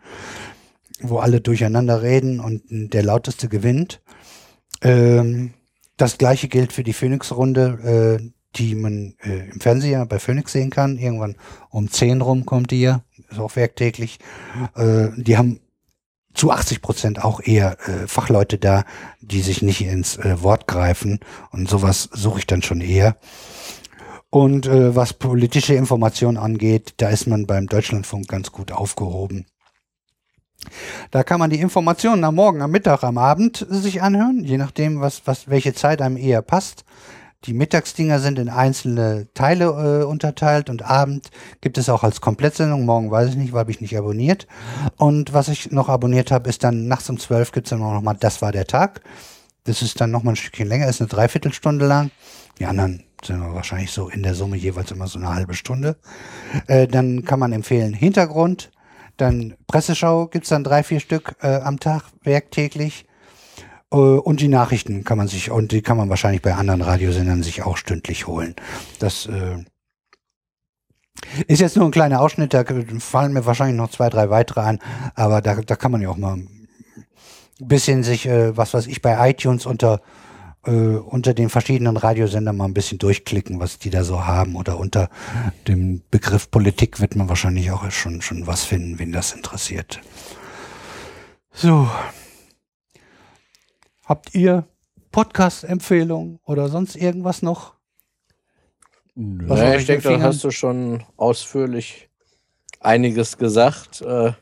wo 1.01 1.17
alle 1.17 1.41
durcheinander 1.41 2.01
reden 2.01 2.39
und 2.39 2.63
der 2.69 3.03
lauteste 3.03 3.49
gewinnt. 3.49 4.01
Ähm, 4.81 5.53
das 5.97 6.17
gleiche 6.17 6.47
gilt 6.47 6.71
für 6.71 6.83
die 6.83 6.93
Phoenix-Runde, 6.93 8.19
äh, 8.23 8.31
die 8.55 8.75
man 8.75 9.15
äh, 9.21 9.49
im 9.49 9.59
Fernseher 9.59 10.05
bei 10.05 10.19
Phoenix 10.19 10.53
sehen 10.53 10.69
kann. 10.69 10.97
Irgendwann 10.97 11.35
um 11.69 11.91
10 11.91 12.21
rum 12.21 12.45
kommt 12.45 12.71
die 12.71 12.79
ja, 12.79 13.03
ist 13.29 13.39
auch 13.39 13.57
werktäglich. 13.57 14.19
Äh, 14.75 15.09
die 15.17 15.37
haben 15.37 15.59
zu 16.35 16.51
80 16.51 16.81
Prozent 16.81 17.23
auch 17.23 17.41
eher 17.41 17.77
äh, 17.87 18.07
Fachleute 18.07 18.57
da, 18.57 18.83
die 19.21 19.41
sich 19.41 19.61
nicht 19.61 19.81
ins 19.81 20.17
äh, 20.17 20.41
Wort 20.43 20.67
greifen. 20.67 21.19
Und 21.51 21.69
sowas 21.69 22.09
suche 22.11 22.39
ich 22.39 22.47
dann 22.47 22.61
schon 22.61 22.81
eher. 22.81 23.17
Und 24.29 24.67
äh, 24.67 24.95
was 24.95 25.13
politische 25.13 25.75
Information 25.75 26.37
angeht, 26.37 26.95
da 26.97 27.09
ist 27.09 27.25
man 27.25 27.47
beim 27.47 27.67
Deutschlandfunk 27.67 28.27
ganz 28.27 28.51
gut 28.51 28.71
aufgehoben. 28.71 29.45
Da 31.11 31.23
kann 31.23 31.39
man 31.39 31.49
die 31.49 31.59
Informationen 31.59 32.23
am 32.23 32.35
Morgen, 32.35 32.61
am 32.61 32.71
Mittag, 32.71 33.03
am 33.03 33.17
Abend 33.17 33.65
sich 33.69 34.01
anhören, 34.01 34.43
je 34.43 34.57
nachdem, 34.57 34.99
was, 34.99 35.21
was, 35.25 35.47
welche 35.47 35.73
Zeit 35.73 36.01
einem 36.01 36.17
eher 36.17 36.41
passt. 36.41 36.83
Die 37.45 37.53
Mittagsdinger 37.53 38.19
sind 38.19 38.39
in 38.39 38.49
einzelne 38.49 39.27
Teile 39.35 39.65
äh, 39.65 40.03
unterteilt 40.03 40.69
und 40.69 40.81
Abend 40.81 41.29
gibt 41.61 41.77
es 41.77 41.89
auch 41.89 42.03
als 42.03 42.19
Komplettsendung. 42.19 42.85
Morgen 42.85 43.11
weiß 43.11 43.29
ich 43.29 43.35
nicht, 43.35 43.53
weil 43.53 43.69
ich 43.69 43.81
nicht 43.81 43.97
abonniert. 43.97 44.47
Und 44.97 45.33
was 45.33 45.47
ich 45.47 45.71
noch 45.71 45.87
abonniert 45.87 46.31
habe, 46.31 46.49
ist 46.49 46.63
dann 46.63 46.87
nachts 46.87 47.09
um 47.09 47.19
zwölf 47.19 47.51
gibt 47.51 47.67
es 47.67 47.69
dann 47.69 47.83
auch 47.83 47.93
noch 47.93 48.01
mal 48.01 48.15
Das 48.15 48.41
war 48.41 48.51
der 48.51 48.65
Tag. 48.65 49.01
Das 49.65 49.81
ist 49.81 50.01
dann 50.01 50.11
noch 50.11 50.23
mal 50.23 50.31
ein 50.31 50.35
Stückchen 50.35 50.67
länger, 50.67 50.87
ist 50.87 51.01
eine 51.01 51.07
Dreiviertelstunde 51.07 51.85
lang. 51.85 52.11
Die 52.59 52.65
anderen 52.65 53.03
sind 53.23 53.41
wahrscheinlich 53.53 53.91
so 53.91 54.09
in 54.09 54.23
der 54.23 54.35
Summe 54.35 54.57
jeweils 54.57 54.91
immer 54.91 55.07
so 55.07 55.19
eine 55.19 55.33
halbe 55.33 55.53
Stunde. 55.53 55.97
Äh, 56.67 56.87
dann 56.87 57.25
kann 57.25 57.39
man 57.39 57.51
empfehlen 57.51 57.93
Hintergrund. 57.93 58.71
Dann 59.17 59.55
Presseschau 59.67 60.27
gibt's 60.27 60.49
dann 60.49 60.63
drei, 60.63 60.83
vier 60.83 60.99
Stück 60.99 61.35
äh, 61.41 61.55
am 61.57 61.79
Tag, 61.79 62.03
werktäglich. 62.23 63.04
Äh, 63.91 63.97
und 63.97 64.39
die 64.39 64.47
Nachrichten 64.47 65.03
kann 65.03 65.17
man 65.17 65.27
sich, 65.27 65.51
und 65.51 65.71
die 65.71 65.81
kann 65.81 65.97
man 65.97 66.09
wahrscheinlich 66.09 66.41
bei 66.41 66.53
anderen 66.53 66.81
Radiosendern 66.81 67.43
sich 67.43 67.63
auch 67.63 67.77
stündlich 67.77 68.27
holen. 68.27 68.55
Das 68.99 69.25
äh, 69.27 69.63
ist 71.47 71.61
jetzt 71.61 71.77
nur 71.77 71.85
ein 71.85 71.91
kleiner 71.91 72.21
Ausschnitt, 72.21 72.53
da 72.53 72.63
fallen 72.99 73.33
mir 73.33 73.45
wahrscheinlich 73.45 73.77
noch 73.77 73.89
zwei, 73.89 74.09
drei 74.09 74.29
weitere 74.29 74.61
an, 74.61 74.79
aber 75.15 75.41
da, 75.41 75.55
da 75.55 75.75
kann 75.75 75.91
man 75.91 76.01
ja 76.01 76.09
auch 76.09 76.17
mal 76.17 76.35
ein 76.35 76.67
bisschen 77.59 78.03
sich, 78.03 78.27
äh, 78.27 78.55
was 78.57 78.73
weiß 78.73 78.87
ich, 78.87 79.01
bei 79.01 79.29
iTunes 79.29 79.65
unter 79.65 80.01
unter 80.67 81.35
den 81.35 81.49
verschiedenen 81.49 81.95
Radiosendern 81.95 82.57
mal 82.57 82.65
ein 82.65 82.73
bisschen 82.73 82.97
durchklicken, 82.97 83.59
was 83.59 83.77
die 83.77 83.91
da 83.91 84.03
so 84.03 84.25
haben. 84.25 84.55
Oder 84.55 84.79
unter 84.79 85.11
dem 85.67 86.01
Begriff 86.09 86.49
Politik 86.49 86.99
wird 86.99 87.15
man 87.15 87.29
wahrscheinlich 87.29 87.69
auch 87.69 87.91
schon, 87.91 88.23
schon 88.23 88.47
was 88.47 88.63
finden, 88.63 88.97
wen 88.97 89.11
das 89.11 89.33
interessiert. 89.33 90.01
So. 91.53 91.87
Habt 94.05 94.35
ihr 94.35 94.67
Podcast-Empfehlungen 95.11 96.39
oder 96.45 96.69
sonst 96.69 96.95
irgendwas 96.95 97.41
noch? 97.41 97.73
Nö. 99.15 99.75
Ich 99.77 99.85
denke, 99.85 100.09
da 100.09 100.21
hast 100.21 100.43
du 100.43 100.51
schon 100.51 101.03
ausführlich 101.17 102.09
einiges 102.79 103.37
gesagt. 103.37 104.01
Äh, 104.01 104.33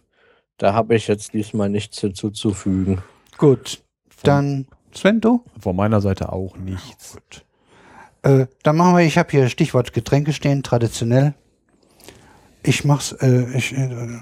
da 0.58 0.74
habe 0.74 0.96
ich 0.96 1.08
jetzt 1.08 1.34
diesmal 1.34 1.70
nichts 1.70 2.00
hinzuzufügen. 2.00 3.02
Gut. 3.38 3.84
Dann 4.24 4.68
Sven, 4.94 5.22
du? 5.22 5.44
Von 5.60 5.76
meiner 5.76 6.02
Seite 6.02 6.32
auch 6.32 6.58
nichts. 6.58 7.14
Gut. 7.14 7.46
Äh, 8.24 8.48
dann 8.64 8.78
machen 8.78 8.98
wir, 8.98 9.06
ich 9.06 9.18
habe 9.18 9.32
hier 9.32 9.50
Stichwort 9.50 9.94
Getränke 9.94 10.34
stehen, 10.34 10.64
traditionell. 10.64 11.34
Ich 12.64 12.86
mach's, 12.86 13.12
äh, 13.14 13.46
ich, 13.58 13.74
äh, 13.74 14.20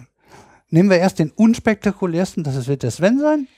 nehmen 0.70 0.90
wir 0.90 0.98
erst 0.98 1.20
den 1.20 1.32
unspektakulärsten, 1.32 2.44
das 2.44 2.68
wird 2.68 2.84
der 2.84 2.92
Sven 2.92 3.20
sein. 3.20 3.48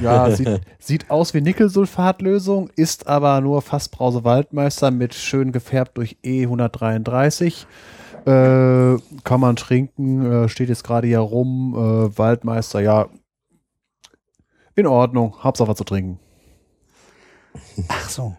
Ja, 0.00 0.30
sieht, 0.30 0.60
sieht 0.78 1.10
aus 1.10 1.34
wie 1.34 1.40
Nickelsulfatlösung, 1.40 2.70
ist 2.76 3.06
aber 3.06 3.40
nur 3.40 3.62
Fassbrause 3.62 4.24
Waldmeister 4.24 4.90
mit 4.90 5.14
schön 5.14 5.52
gefärbt 5.52 5.98
durch 5.98 6.16
E133. 6.24 7.66
Äh, 8.24 8.98
kann 9.24 9.40
man 9.40 9.56
trinken, 9.56 10.44
äh, 10.44 10.48
steht 10.48 10.68
jetzt 10.68 10.84
gerade 10.84 11.06
hier 11.06 11.18
rum. 11.18 11.74
Äh, 11.74 12.18
Waldmeister, 12.18 12.80
ja. 12.80 13.08
In 14.74 14.86
Ordnung, 14.86 15.36
Hauptsache 15.42 15.68
was 15.68 15.76
zu 15.76 15.84
trinken. 15.84 16.18
Ach 17.88 18.08
so. 18.08 18.36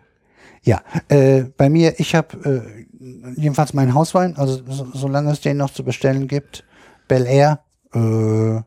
Ja, 0.63 0.81
äh, 1.09 1.43
bei 1.57 1.69
mir, 1.69 1.99
ich 1.99 2.15
habe 2.15 2.85
äh, 2.99 3.35
jedenfalls 3.35 3.73
meinen 3.73 3.93
Hauswein, 3.93 4.37
also 4.37 4.61
so, 4.65 4.87
solange 4.93 5.31
es 5.31 5.41
den 5.41 5.57
noch 5.57 5.71
zu 5.71 5.83
bestellen 5.83 6.29
gibt, 6.29 6.63
Bel 7.09 7.25
Air, 7.25 7.59
äh, 7.93 8.61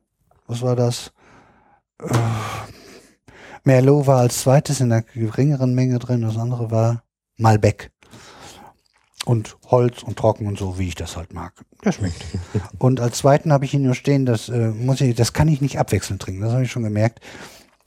was 0.47 0.61
war 0.61 0.77
das? 0.77 1.13
Äh, 2.01 2.07
Merlot 3.67 4.07
war 4.07 4.21
als 4.21 4.43
zweites 4.43 4.81
in 4.81 4.93
einer 4.93 5.03
geringeren 5.03 5.75
Menge 5.75 5.99
drin, 5.99 6.23
das 6.23 6.39
andere 6.39 6.71
war 6.71 7.03
Malbec. 7.37 7.91
Und 9.25 9.57
Holz 9.67 10.05
und 10.05 10.17
trocken 10.17 10.47
und 10.47 10.57
so, 10.57 10.79
wie 10.79 10.87
ich 10.87 10.95
das 10.95 11.17
halt 11.17 11.35
mag. 11.35 11.53
Der 11.85 11.91
schmeckt. 11.91 12.25
und 12.79 13.01
als 13.01 13.19
zweiten 13.19 13.53
habe 13.53 13.65
ich 13.65 13.73
hier 13.73 13.81
nur 13.81 13.97
stehen, 13.97 14.25
das 14.25 14.49
äh, 14.49 14.69
muss 14.69 15.01
ich, 15.01 15.17
das 15.17 15.33
kann 15.33 15.49
ich 15.49 15.61
nicht 15.61 15.81
abwechselnd 15.81 16.23
trinken, 16.23 16.43
das 16.43 16.53
habe 16.53 16.63
ich 16.63 16.71
schon 16.71 16.85
gemerkt. 16.85 17.19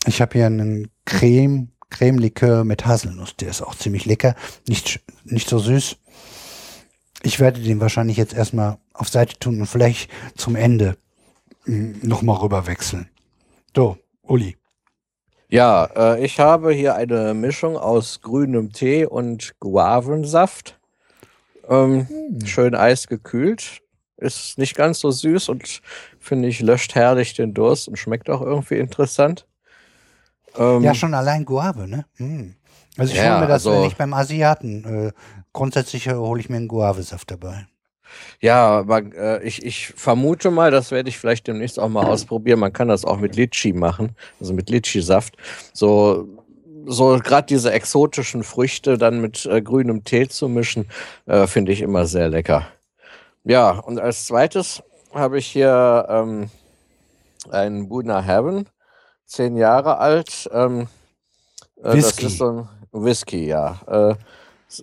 Ich 0.05 0.19
habe 0.19 0.33
hier 0.33 0.47
einen 0.47 0.89
Creme, 1.05 1.69
Creme-Likör 1.89 2.65
mit 2.65 2.85
Haselnuss, 2.85 3.37
der 3.37 3.49
ist 3.49 3.61
auch 3.61 3.73
ziemlich 3.73 4.05
lecker, 4.05 4.35
nicht, 4.67 4.99
nicht 5.23 5.47
so 5.47 5.59
süß. 5.59 5.95
Ich 7.23 7.39
werde 7.39 7.61
den 7.61 7.79
wahrscheinlich 7.79 8.17
jetzt 8.17 8.33
erstmal 8.33 8.79
auf 8.93 9.07
Seite 9.07 9.39
tun 9.39 9.61
und 9.61 9.67
vielleicht 9.67 10.11
zum 10.35 10.57
Ende 10.57 10.97
nochmal 11.65 12.37
rüber 12.37 12.67
wechseln. 12.67 13.09
So, 13.73 13.97
Uli. 14.23 14.58
Ja, 15.49 15.85
äh, 15.95 16.23
ich 16.23 16.39
habe 16.39 16.71
hier 16.71 16.95
eine 16.95 17.33
Mischung 17.33 17.75
aus 17.75 18.21
grünem 18.21 18.71
Tee 18.71 19.05
und 19.05 19.55
Guavensaft. 19.59 20.79
Ähm, 21.67 22.07
Schön 22.45 22.75
eisgekühlt. 22.75 23.81
Ist 24.17 24.57
nicht 24.57 24.75
ganz 24.75 24.99
so 24.99 25.11
süß 25.11 25.49
und 25.49 25.81
finde 26.19 26.49
ich 26.49 26.59
löscht 26.61 26.93
herrlich 26.93 27.33
den 27.33 27.53
Durst 27.53 27.87
und 27.87 27.97
schmeckt 27.97 28.29
auch 28.29 28.41
irgendwie 28.41 28.77
interessant. 28.77 29.47
Ähm, 30.57 30.83
Ja, 30.83 30.93
schon 30.93 31.13
allein 31.13 31.45
Guave, 31.45 31.87
ne? 31.87 32.05
Hm. 32.17 32.55
Also 32.97 33.13
ich 33.13 33.19
Ja, 33.19 33.31
hole 33.31 33.39
mir 33.41 33.47
das, 33.47 33.65
also- 33.65 33.71
wenn 33.81 33.87
ich 33.87 33.95
beim 33.95 34.13
Asiaten, 34.13 34.83
äh, 35.07 35.11
grundsätzlich 35.53 36.05
äh, 36.07 36.13
hole 36.15 36.41
ich 36.41 36.49
mir 36.49 36.57
einen 36.57 36.67
Guavesaft 36.67 37.31
dabei. 37.31 37.65
Ja, 38.41 38.79
aber 38.79 39.01
äh, 39.13 39.43
ich, 39.43 39.65
ich 39.65 39.87
vermute 39.87 40.51
mal, 40.51 40.71
das 40.71 40.91
werde 40.91 41.09
ich 41.09 41.17
vielleicht 41.17 41.47
demnächst 41.47 41.79
auch 41.79 41.89
mal 41.89 42.05
ausprobieren. 42.05 42.59
Man 42.59 42.73
kann 42.73 42.87
das 42.87 43.05
auch 43.05 43.17
mit 43.17 43.35
Litschi 43.35 43.73
machen, 43.73 44.15
also 44.39 44.53
mit 44.53 44.69
Litschi-Saft. 44.69 45.35
So, 45.73 46.27
so 46.85 47.17
gerade 47.19 47.47
diese 47.47 47.71
exotischen 47.71 48.43
Früchte 48.43 48.97
dann 48.97 49.21
mit 49.21 49.45
äh, 49.45 49.61
grünem 49.61 50.03
Tee 50.03 50.27
zu 50.27 50.47
mischen, 50.47 50.87
äh, 51.25 51.47
finde 51.47 51.71
ich 51.71 51.81
immer 51.81 52.05
sehr 52.05 52.29
lecker. 52.29 52.67
Ja, 53.43 53.71
und 53.71 53.99
als 53.99 54.25
zweites 54.25 54.83
habe 55.13 55.39
ich 55.39 55.47
hier 55.47 56.05
ähm, 56.09 56.49
einen 57.49 57.89
Buna 57.89 58.21
Heaven, 58.21 58.67
zehn 59.25 59.57
Jahre 59.57 59.97
alt. 59.97 60.49
Ähm, 60.53 60.87
äh, 61.83 61.93
Whisky. 61.93 62.23
Das 62.23 62.31
ist 62.31 62.37
so 62.37 62.49
ein 62.49 62.69
Whisky, 62.91 63.47
ja. 63.47 64.17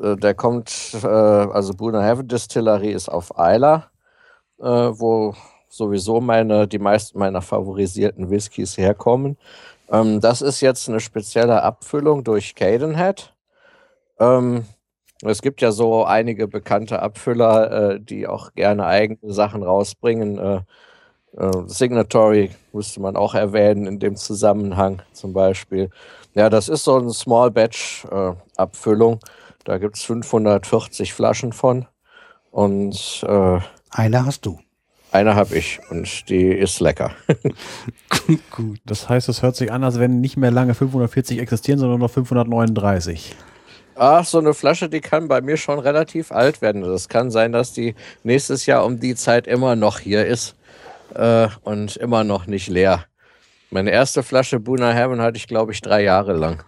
Äh, 0.01 0.16
der 0.16 0.34
kommt, 0.34 0.97
äh, 1.03 1.07
also 1.07 1.72
Buna 1.74 2.03
Heaven 2.03 2.26
Distillery 2.28 2.91
ist 2.91 3.09
auf 3.09 3.30
Isla, 3.39 3.91
äh, 4.59 4.64
wo 4.64 5.34
sowieso 5.68 6.20
meine, 6.20 6.66
die 6.66 6.78
meisten 6.78 7.18
meiner 7.18 7.43
favorisierten 7.43 8.30
Whiskys 8.30 8.76
herkommen. 8.78 9.37
Ähm, 9.91 10.20
das 10.20 10.43
ist 10.43 10.61
jetzt 10.61 10.89
eine 10.89 11.01
spezielle 11.01 11.62
Abfüllung 11.62 12.24
durch 12.24 12.55
Cadenhead. 12.55 13.34
Ähm, 14.18 14.64
es 15.22 15.41
gibt 15.43 15.62
ja 15.62 15.72
so 15.72 16.05
einige 16.05 16.49
bekannte 16.49 17.01
Abfüller, 17.01 17.99
die 17.99 18.26
auch 18.26 18.53
gerne 18.53 18.84
eigene 18.84 19.32
Sachen 19.32 19.62
rausbringen. 19.62 20.62
Signatory 21.32 22.51
müsste 22.74 23.01
man 23.01 23.16
auch 23.16 23.34
erwähnen 23.34 23.87
in 23.87 23.99
dem 23.99 24.16
Zusammenhang 24.16 25.01
zum 25.12 25.32
Beispiel. 25.32 25.89
Ja, 26.34 26.51
das 26.51 26.68
ist 26.68 26.84
so 26.84 26.97
eine 26.97 27.14
Small 27.14 27.51
Batch 27.51 28.07
Abfüllung. 28.59 29.20
Da 29.66 29.78
gibt 29.78 29.96
es 29.96 30.04
540 30.04 31.12
Flaschen 31.12 31.52
von. 31.52 31.86
Und 32.52 33.24
äh, 33.28 33.58
Eine 33.90 34.24
hast 34.24 34.46
du. 34.46 34.60
eine 35.10 35.34
habe 35.34 35.56
ich 35.56 35.80
und 35.90 36.28
die 36.28 36.52
ist 36.52 36.78
lecker. 36.78 37.10
Gut. 38.52 38.78
Das 38.86 39.08
heißt, 39.08 39.28
es 39.28 39.42
hört 39.42 39.56
sich 39.56 39.72
an, 39.72 39.82
als 39.82 39.98
wenn 39.98 40.20
nicht 40.20 40.36
mehr 40.36 40.52
lange 40.52 40.74
540 40.74 41.40
existieren, 41.40 41.80
sondern 41.80 41.98
nur 41.98 42.08
noch 42.08 42.14
539. 42.14 43.34
Ach, 43.96 44.24
so 44.24 44.38
eine 44.38 44.54
Flasche, 44.54 44.88
die 44.88 45.00
kann 45.00 45.26
bei 45.26 45.40
mir 45.40 45.56
schon 45.56 45.80
relativ 45.80 46.30
alt 46.30 46.62
werden. 46.62 46.82
Das 46.82 47.08
kann 47.08 47.32
sein, 47.32 47.50
dass 47.50 47.72
die 47.72 47.96
nächstes 48.22 48.66
Jahr 48.66 48.84
um 48.84 49.00
die 49.00 49.16
Zeit 49.16 49.48
immer 49.48 49.74
noch 49.74 49.98
hier 49.98 50.26
ist 50.26 50.54
äh, 51.14 51.48
und 51.64 51.96
immer 51.96 52.22
noch 52.22 52.46
nicht 52.46 52.68
leer. 52.68 53.06
Meine 53.70 53.90
erste 53.90 54.22
Flasche 54.22 54.60
Buna 54.60 54.92
Heaven 54.92 55.20
hatte 55.20 55.36
ich, 55.36 55.48
glaube 55.48 55.72
ich, 55.72 55.80
drei 55.82 56.02
Jahre 56.02 56.34
lang. 56.34 56.62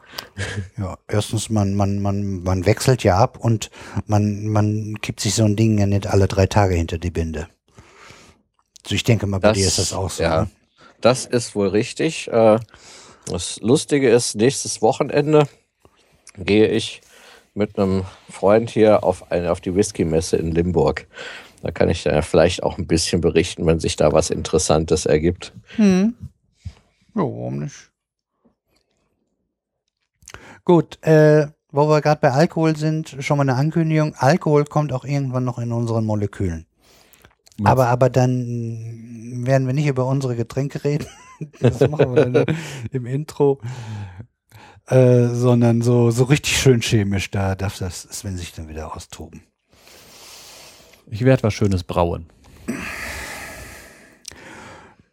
Ja, 0.76 0.98
erstens, 1.06 1.48
man, 1.48 1.74
man, 1.74 2.00
man, 2.00 2.42
man 2.42 2.66
wechselt 2.66 3.04
ja 3.04 3.16
ab 3.16 3.38
und 3.38 3.70
man, 4.06 4.46
man 4.46 4.96
kippt 5.00 5.20
sich 5.20 5.34
so 5.34 5.44
ein 5.44 5.56
Ding 5.56 5.78
ja 5.78 5.86
nicht 5.86 6.06
alle 6.06 6.26
drei 6.26 6.46
Tage 6.46 6.74
hinter 6.74 6.98
die 6.98 7.10
Binde. 7.10 7.48
Also 8.84 8.94
ich 8.94 9.04
denke 9.04 9.26
mal, 9.26 9.38
bei 9.38 9.52
dir 9.52 9.66
ist 9.66 9.78
das 9.78 9.92
auch 9.92 10.10
so. 10.10 10.22
Ja, 10.22 10.42
ne? 10.42 10.50
das 11.00 11.26
ist 11.26 11.54
wohl 11.54 11.68
richtig. 11.68 12.28
Äh, 12.28 12.58
das 13.26 13.60
Lustige 13.60 14.08
ist, 14.10 14.34
nächstes 14.34 14.82
Wochenende 14.82 15.46
gehe 16.36 16.68
ich 16.68 17.00
mit 17.54 17.78
einem 17.78 18.04
Freund 18.30 18.70
hier 18.70 19.04
auf, 19.04 19.30
eine, 19.30 19.52
auf 19.52 19.60
die 19.60 19.74
Whisky-Messe 19.74 20.36
in 20.36 20.52
Limburg. 20.52 21.06
Da 21.62 21.70
kann 21.70 21.90
ich 21.90 22.04
dann 22.04 22.22
vielleicht 22.22 22.62
auch 22.62 22.78
ein 22.78 22.86
bisschen 22.86 23.20
berichten, 23.20 23.66
wenn 23.66 23.80
sich 23.80 23.96
da 23.96 24.12
was 24.12 24.30
Interessantes 24.30 25.06
ergibt. 25.06 25.52
Ja, 27.18 27.24
warum 27.24 27.58
nicht? 27.58 27.90
Gut, 30.64 31.02
äh, 31.02 31.48
wo 31.72 31.88
wir 31.88 32.00
gerade 32.00 32.20
bei 32.20 32.30
Alkohol 32.30 32.76
sind, 32.76 33.16
schon 33.18 33.38
mal 33.38 33.42
eine 33.42 33.56
Ankündigung. 33.56 34.14
Alkohol 34.14 34.64
kommt 34.64 34.92
auch 34.92 35.04
irgendwann 35.04 35.42
noch 35.44 35.58
in 35.58 35.72
unseren 35.72 36.04
Molekülen. 36.04 36.66
Aber, 37.64 37.88
aber 37.88 38.08
dann 38.08 39.44
werden 39.44 39.66
wir 39.66 39.74
nicht 39.74 39.88
über 39.88 40.06
unsere 40.06 40.36
Getränke 40.36 40.84
reden. 40.84 41.06
Das 41.60 41.78
machen 41.88 42.16
wir 42.16 42.26
dann 42.26 42.56
im 42.90 43.06
Intro. 43.06 43.60
Äh, 44.86 45.28
sondern 45.28 45.82
so, 45.82 46.10
so 46.10 46.24
richtig 46.24 46.58
schön 46.58 46.80
chemisch. 46.80 47.30
Da 47.30 47.54
darf 47.54 47.78
das 47.78 48.02
Sven 48.02 48.36
sich 48.36 48.52
dann 48.52 48.68
wieder 48.68 48.92
austoben. 48.96 49.42
Ich 51.06 51.24
werde 51.24 51.44
was 51.44 51.54
Schönes 51.54 51.84
brauen. 51.84 52.26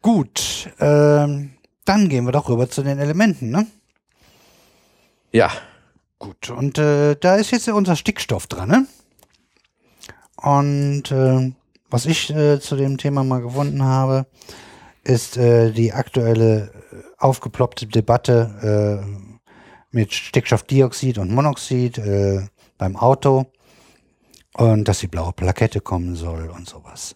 Gut, 0.01 0.71
ähm, 0.79 1.51
dann 1.85 2.09
gehen 2.09 2.25
wir 2.25 2.31
doch 2.31 2.49
rüber 2.49 2.69
zu 2.69 2.83
den 2.83 2.99
Elementen, 2.99 3.49
ne? 3.49 3.67
Ja, 5.31 5.51
Gut, 6.17 6.49
und 6.49 6.77
äh, 6.77 7.15
da 7.15 7.35
ist 7.35 7.51
jetzt 7.51 7.67
unser 7.67 7.95
Stickstoff 7.95 8.47
dran, 8.47 8.69
ne? 8.69 8.87
Und 10.37 11.11
äh, 11.11 11.53
was 11.89 12.05
ich 12.05 12.33
äh, 12.33 12.59
zu 12.59 12.75
dem 12.75 12.97
Thema 12.97 13.23
mal 13.23 13.41
gefunden 13.41 13.83
habe, 13.83 14.25
ist 15.03 15.37
äh, 15.37 15.71
die 15.71 15.93
aktuelle 15.93 16.71
äh, 16.91 17.03
aufgeploppte 17.17 17.85
Debatte 17.85 19.03
äh, 19.03 19.45
mit 19.91 20.13
Stickstoffdioxid 20.13 21.17
und 21.17 21.31
Monoxid 21.31 22.01
beim 22.77 22.97
Auto 22.97 23.45
und 24.53 24.87
dass 24.87 24.99
die 24.99 25.07
blaue 25.07 25.31
Plakette 25.31 25.79
kommen 25.79 26.15
soll 26.15 26.49
und 26.49 26.67
sowas. 26.67 27.15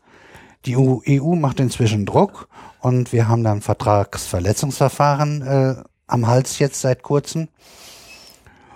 Die 0.65 0.75
EU, 0.77 0.99
EU 1.07 1.35
macht 1.35 1.59
inzwischen 1.59 2.05
Druck 2.05 2.47
und 2.81 3.13
wir 3.13 3.27
haben 3.27 3.43
dann 3.43 3.61
Vertragsverletzungsverfahren 3.61 5.41
äh, 5.41 5.75
am 6.07 6.27
Hals 6.27 6.59
jetzt 6.59 6.81
seit 6.81 7.03
kurzem. 7.03 7.47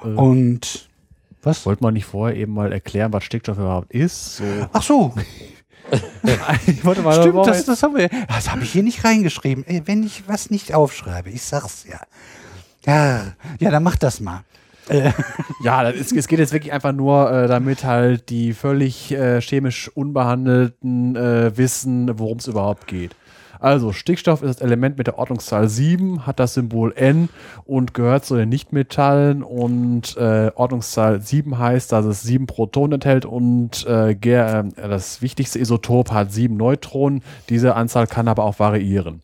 Äh, 0.03 0.07
Und 0.07 0.89
was? 1.41 1.65
Wollte 1.65 1.83
man 1.83 1.93
nicht 1.93 2.05
vorher 2.05 2.37
eben 2.37 2.53
mal 2.53 2.71
erklären, 2.71 3.11
was 3.11 3.25
Stickstoff 3.25 3.57
überhaupt 3.57 3.91
ist? 3.91 4.37
So. 4.37 4.43
Ach 4.71 4.81
so, 4.81 5.13
ich 6.67 6.85
wollte 6.85 7.01
mal 7.01 7.19
stimmt, 7.19 7.45
das, 7.45 7.65
das 7.65 7.83
haben 7.83 7.95
wir. 7.95 8.09
Das 8.27 8.49
habe 8.49 8.63
ich 8.63 8.71
hier 8.71 8.83
nicht 8.83 9.03
reingeschrieben. 9.03 9.65
Ey, 9.67 9.81
Wenn 9.85 10.03
ich 10.03 10.23
was 10.27 10.49
nicht 10.49 10.73
aufschreibe, 10.73 11.29
ich 11.29 11.43
sag's 11.43 11.85
ja. 11.87 11.99
Ja, 12.85 13.33
ja, 13.59 13.71
dann 13.71 13.83
mach 13.83 13.95
das 13.95 14.19
mal. 14.19 14.43
Ja, 15.63 15.83
das 15.83 15.95
ist, 15.95 16.11
es 16.11 16.27
geht 16.27 16.39
jetzt 16.39 16.53
wirklich 16.53 16.73
einfach 16.73 16.91
nur, 16.91 17.31
äh, 17.31 17.47
damit 17.47 17.83
halt 17.83 18.29
die 18.29 18.53
völlig 18.53 19.11
äh, 19.11 19.39
chemisch 19.41 19.89
unbehandelten 19.89 21.15
äh, 21.15 21.57
wissen, 21.57 22.11
worum 22.19 22.39
es 22.39 22.47
überhaupt 22.47 22.87
geht. 22.87 23.15
Also, 23.63 23.93
Stickstoff 23.93 24.41
ist 24.41 24.55
das 24.55 24.61
Element 24.61 24.97
mit 24.97 25.07
der 25.07 25.17
Ordnungszahl 25.17 25.69
7, 25.69 26.27
hat 26.27 26.37
das 26.41 26.55
Symbol 26.55 26.91
N 26.97 27.29
und 27.63 27.93
gehört 27.93 28.25
zu 28.25 28.35
den 28.35 28.49
Nichtmetallen 28.49 29.41
und 29.41 30.17
äh, 30.17 30.51
Ordnungszahl 30.53 31.21
7 31.21 31.57
heißt, 31.57 31.93
dass 31.93 32.03
es 32.03 32.23
7 32.23 32.45
Protonen 32.45 32.95
enthält 32.95 33.23
und 33.23 33.87
äh, 33.87 34.11
äh, 34.11 34.63
das 34.75 35.21
wichtigste 35.21 35.59
Isotop 35.59 36.11
hat 36.11 36.33
7 36.33 36.57
Neutronen. 36.57 37.23
Diese 37.47 37.75
Anzahl 37.75 38.05
kann 38.05 38.27
aber 38.27 38.43
auch 38.43 38.59
variieren. 38.59 39.21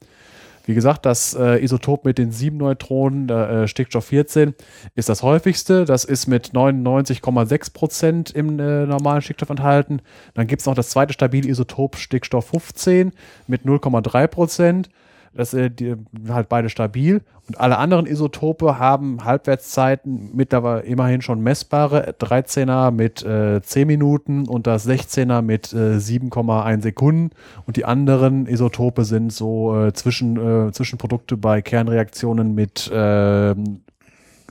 Wie 0.70 0.76
gesagt, 0.76 1.08
das 1.08 1.34
äh, 1.34 1.64
Isotop 1.64 2.06
mit 2.06 2.20
den 2.20 2.32
sieben 2.32 2.58
Neutronen, 2.58 3.28
äh, 3.28 3.68
Stickstoff 3.68 4.06
14, 4.06 4.54
ist 4.94 5.10
das 5.10 5.24
häufigste. 5.24 5.84
Das 5.84 6.06
ist 6.06 6.28
mit 6.28 6.50
99,6 6.50 7.74
Prozent 7.74 8.30
im 8.30 8.60
äh, 8.60 8.86
normalen 8.86 9.24
Stickstoff 9.24 9.50
enthalten. 9.50 10.00
Dann 10.36 10.46
gibt 10.46 10.60
es 10.60 10.68
noch 10.68 10.76
das 10.76 10.92
zweite 10.92 11.12
stabile 11.14 11.50
Isotop 11.50 11.96
Stickstoff 11.96 12.50
15 12.50 13.14
mit 13.48 13.64
0,3 13.64 14.28
Prozent. 14.28 14.90
Das 15.34 15.54
äh, 15.54 15.70
die, 15.70 15.96
halt 16.30 16.50
beide 16.50 16.70
stabil. 16.70 17.22
Und 17.48 17.60
alle 17.60 17.78
anderen 17.78 18.06
Isotope 18.06 18.80
haben 18.80 19.24
Halbwertszeiten 19.24 20.32
mittlerweile 20.34 20.82
immerhin 20.82 21.22
schon 21.22 21.42
messbare. 21.42 22.16
13er 22.20 22.92
mit 22.92 23.24
äh, 23.24 23.62
10 23.62 23.88
Minuten 23.88 24.48
und 24.48 24.68
das 24.68 24.88
16er 24.88 25.42
mit 25.42 25.74
äh, 25.74 25.98
7,1 25.98 26.82
Sekunden. 26.82 27.32
Und 27.66 27.78
die 27.78 27.86
anderen 27.86 28.48
Isotope 28.48 29.06
sind 29.06 29.34
so 29.34 29.86
äh, 29.86 29.94
zwischen, 29.94 30.68
äh, 30.68 30.72
Zwischenprodukte 30.72 31.38
bei 31.38 31.62
Kernreaktionen 31.62 32.54
mit 32.54 32.90
ähm, 32.94 33.82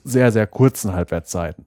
sehr, 0.05 0.33
sehr 0.33 0.47
kurzen 0.47 0.93
Halbwertszeiten. 0.93 1.67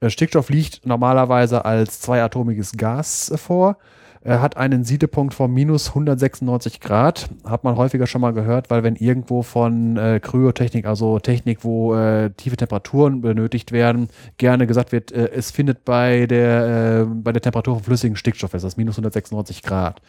Äh, 0.00 0.10
Stickstoff 0.10 0.48
liegt 0.48 0.86
normalerweise 0.86 1.64
als 1.64 2.00
zweiatomiges 2.00 2.72
Gas 2.72 3.30
äh, 3.30 3.36
vor. 3.36 3.76
Er 4.22 4.42
hat 4.42 4.58
einen 4.58 4.84
Siedepunkt 4.84 5.32
von 5.32 5.50
minus 5.50 5.88
196 5.88 6.80
Grad. 6.80 7.30
Hat 7.44 7.64
man 7.64 7.76
häufiger 7.76 8.06
schon 8.06 8.20
mal 8.20 8.34
gehört, 8.34 8.68
weil 8.68 8.82
wenn 8.82 8.96
irgendwo 8.96 9.42
von 9.42 9.96
äh, 9.96 10.20
Kryotechnik, 10.22 10.84
also 10.84 11.18
Technik, 11.18 11.64
wo 11.64 11.94
äh, 11.94 12.28
tiefe 12.30 12.58
Temperaturen 12.58 13.22
benötigt 13.22 13.72
werden, 13.72 14.08
gerne 14.36 14.66
gesagt 14.66 14.92
wird, 14.92 15.10
äh, 15.10 15.30
es 15.30 15.50
findet 15.50 15.86
bei 15.86 16.26
der, 16.26 17.00
äh, 17.00 17.04
bei 17.06 17.32
der 17.32 17.40
Temperatur 17.40 17.76
von 17.76 17.84
flüssigem 17.84 18.16
Stickstoff, 18.16 18.52
ist 18.52 18.62
das 18.62 18.76
minus 18.76 18.96
196 18.96 19.62
Grad. 19.62 20.02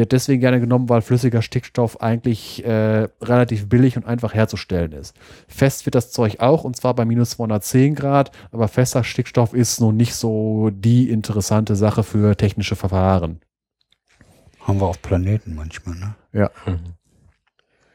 Wird 0.00 0.12
deswegen 0.12 0.40
gerne 0.40 0.60
genommen, 0.60 0.88
weil 0.88 1.02
flüssiger 1.02 1.42
Stickstoff 1.42 2.00
eigentlich 2.00 2.64
äh, 2.64 3.08
relativ 3.20 3.68
billig 3.68 3.98
und 3.98 4.06
einfach 4.06 4.32
herzustellen 4.32 4.92
ist. 4.92 5.14
Fest 5.46 5.84
wird 5.84 5.94
das 5.94 6.10
Zeug 6.10 6.40
auch, 6.40 6.64
und 6.64 6.74
zwar 6.74 6.94
bei 6.94 7.04
minus 7.04 7.32
210 7.32 7.96
Grad, 7.96 8.30
aber 8.50 8.68
fester 8.68 9.04
Stickstoff 9.04 9.52
ist 9.52 9.78
nun 9.78 9.98
nicht 9.98 10.14
so 10.14 10.70
die 10.72 11.10
interessante 11.10 11.76
Sache 11.76 12.02
für 12.02 12.34
technische 12.34 12.76
Verfahren. 12.76 13.42
Haben 14.60 14.80
wir 14.80 14.86
auf 14.86 15.02
Planeten 15.02 15.54
manchmal, 15.54 15.96
ne? 15.96 16.14
Ja. 16.32 16.50
Ja, 16.66 16.78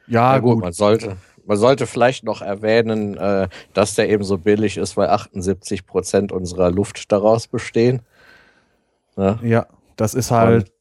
Ja, 0.06 0.38
gut, 0.38 0.54
gut. 0.54 0.64
man 0.64 0.74
sollte, 0.74 1.18
man 1.44 1.58
sollte 1.58 1.88
vielleicht 1.88 2.24
noch 2.24 2.44
erwähnen, 2.44 3.18
äh, 3.18 3.48
dass 3.74 3.96
der 3.96 4.12
eben 4.12 4.24
so 4.24 4.38
billig 4.38 4.78
ist, 4.78 4.96
weil 4.96 5.10
78 5.10 5.88
Prozent 5.88 6.32
unserer 6.32 6.70
Luft 6.70 7.12
daraus 7.12 7.48
bestehen. 7.48 8.04
Ne? 9.16 9.40
Ja, 9.42 9.66
das 9.96 10.14
ist 10.14 10.30
halt 10.30 10.72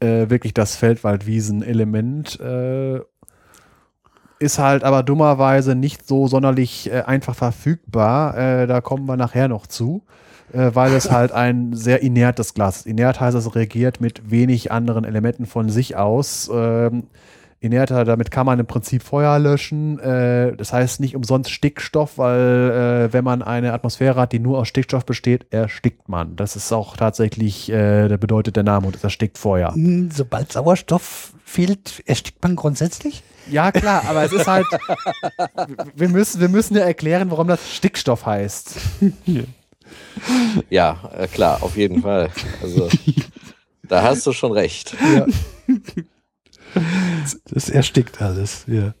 äh, 0.00 0.30
wirklich 0.30 0.54
das 0.54 0.76
Feldwaldwiesen-Element. 0.76 2.40
Äh, 2.40 3.00
ist 4.38 4.58
halt 4.58 4.84
aber 4.84 5.02
dummerweise 5.02 5.74
nicht 5.74 6.06
so 6.06 6.28
sonderlich 6.28 6.90
äh, 6.90 7.02
einfach 7.02 7.34
verfügbar. 7.34 8.36
Äh, 8.36 8.66
da 8.66 8.80
kommen 8.80 9.06
wir 9.06 9.16
nachher 9.16 9.48
noch 9.48 9.66
zu, 9.66 10.02
äh, 10.52 10.70
weil 10.74 10.92
es 10.92 11.10
halt 11.10 11.32
ein 11.32 11.74
sehr 11.74 12.02
inertes 12.02 12.54
Glas 12.54 12.78
ist. 12.78 12.86
Inert 12.86 13.20
heißt, 13.20 13.36
es 13.36 13.54
reagiert 13.54 14.00
mit 14.00 14.30
wenig 14.30 14.70
anderen 14.70 15.04
Elementen 15.04 15.46
von 15.46 15.68
sich 15.68 15.96
aus. 15.96 16.50
Ähm, 16.52 17.04
inerter, 17.60 18.04
damit 18.04 18.30
kann 18.30 18.46
man 18.46 18.58
im 18.60 18.66
Prinzip 18.66 19.02
Feuer 19.02 19.38
löschen. 19.38 19.98
Äh, 19.98 20.56
das 20.56 20.72
heißt 20.72 21.00
nicht 21.00 21.16
umsonst 21.16 21.50
Stickstoff, 21.50 22.18
weil 22.18 23.08
äh, 23.08 23.12
wenn 23.12 23.24
man 23.24 23.42
eine 23.42 23.72
Atmosphäre 23.72 24.20
hat, 24.20 24.32
die 24.32 24.38
nur 24.38 24.58
aus 24.58 24.68
Stickstoff 24.68 25.04
besteht, 25.04 25.46
erstickt 25.50 26.08
man. 26.08 26.36
Das 26.36 26.56
ist 26.56 26.72
auch 26.72 26.96
tatsächlich, 26.96 27.70
äh, 27.70 28.08
der 28.08 28.16
bedeutet 28.18 28.56
der 28.56 28.62
Name 28.62 28.86
und 28.86 28.96
es 28.96 29.04
erstickt 29.04 29.38
Feuer. 29.38 29.74
Hm, 29.74 30.10
Sobald 30.12 30.52
Sauerstoff 30.52 31.32
fehlt, 31.44 32.02
erstickt 32.06 32.42
man 32.42 32.56
grundsätzlich? 32.56 33.22
Ja, 33.50 33.72
klar, 33.72 34.02
aber 34.06 34.24
es 34.24 34.32
ist 34.32 34.46
halt, 34.46 34.66
wir 35.94 36.08
müssen, 36.10 36.40
wir 36.40 36.48
müssen 36.48 36.76
ja 36.76 36.82
erklären, 36.82 37.30
warum 37.30 37.48
das 37.48 37.74
Stickstoff 37.74 38.26
heißt. 38.26 38.76
Ja, 40.68 40.98
äh, 41.16 41.26
klar, 41.28 41.62
auf 41.62 41.76
jeden 41.76 42.02
Fall. 42.02 42.28
Also, 42.62 42.88
da 43.88 44.02
hast 44.02 44.26
du 44.26 44.32
schon 44.32 44.52
recht. 44.52 44.94
Das 47.50 47.68
erstickt 47.68 48.20
alles, 48.22 48.64
ja. 48.66 48.94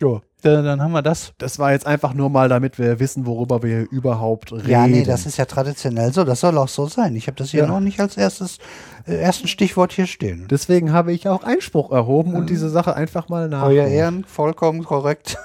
Jo, 0.00 0.20
dann, 0.42 0.64
dann 0.64 0.80
haben 0.80 0.92
wir 0.92 1.02
das. 1.02 1.32
Das 1.38 1.58
war 1.58 1.72
jetzt 1.72 1.84
einfach 1.86 2.14
nur 2.14 2.30
mal, 2.30 2.48
damit 2.48 2.78
wir 2.78 3.00
wissen, 3.00 3.26
worüber 3.26 3.64
wir 3.64 3.90
überhaupt 3.90 4.52
reden. 4.52 4.70
Ja, 4.70 4.86
nee, 4.86 5.02
das 5.02 5.26
ist 5.26 5.36
ja 5.36 5.44
traditionell 5.46 6.12
so. 6.12 6.22
Das 6.22 6.38
soll 6.40 6.56
auch 6.58 6.68
so 6.68 6.86
sein. 6.86 7.16
Ich 7.16 7.26
habe 7.26 7.36
das 7.36 7.50
hier 7.50 7.62
Ja. 7.62 7.66
noch 7.66 7.80
nicht 7.80 7.98
als 7.98 8.16
erstes, 8.16 8.58
äh, 9.06 9.16
ersten 9.16 9.48
Stichwort 9.48 9.92
hier 9.92 10.06
stehen. 10.06 10.46
Deswegen 10.48 10.92
habe 10.92 11.12
ich 11.12 11.28
auch 11.28 11.42
Einspruch 11.42 11.90
erhoben 11.90 12.34
und 12.34 12.50
diese 12.50 12.68
Sache 12.70 12.94
einfach 12.94 13.28
mal 13.28 13.48
nach. 13.48 13.64
Euer 13.64 13.88
Ehren, 13.88 14.24
vollkommen 14.24 14.84
korrekt. 14.84 15.36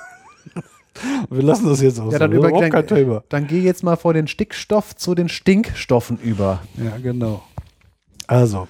wir 1.29 1.41
lassen 1.41 1.67
das 1.67 1.81
jetzt 1.81 1.99
aus. 1.99 2.13
Ja, 2.13 2.19
dann, 2.19 2.31
über, 2.31 2.51
kein 2.51 2.71
dann, 2.71 2.85
Thema. 2.85 3.23
dann 3.29 3.47
geh 3.47 3.61
jetzt 3.61 3.83
mal 3.83 3.95
vor 3.95 4.13
den 4.13 4.27
Stickstoff 4.27 4.95
zu 4.95 5.15
den 5.15 5.27
Stinkstoffen 5.27 6.19
über. 6.19 6.61
Ja, 6.77 6.97
genau. 7.01 7.41
Also, 8.27 8.67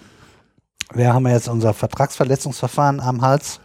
wir 0.94 1.14
haben 1.14 1.28
jetzt 1.28 1.48
unser 1.48 1.74
Vertragsverletzungsverfahren 1.74 3.00
am 3.00 3.22
Hals. 3.22 3.60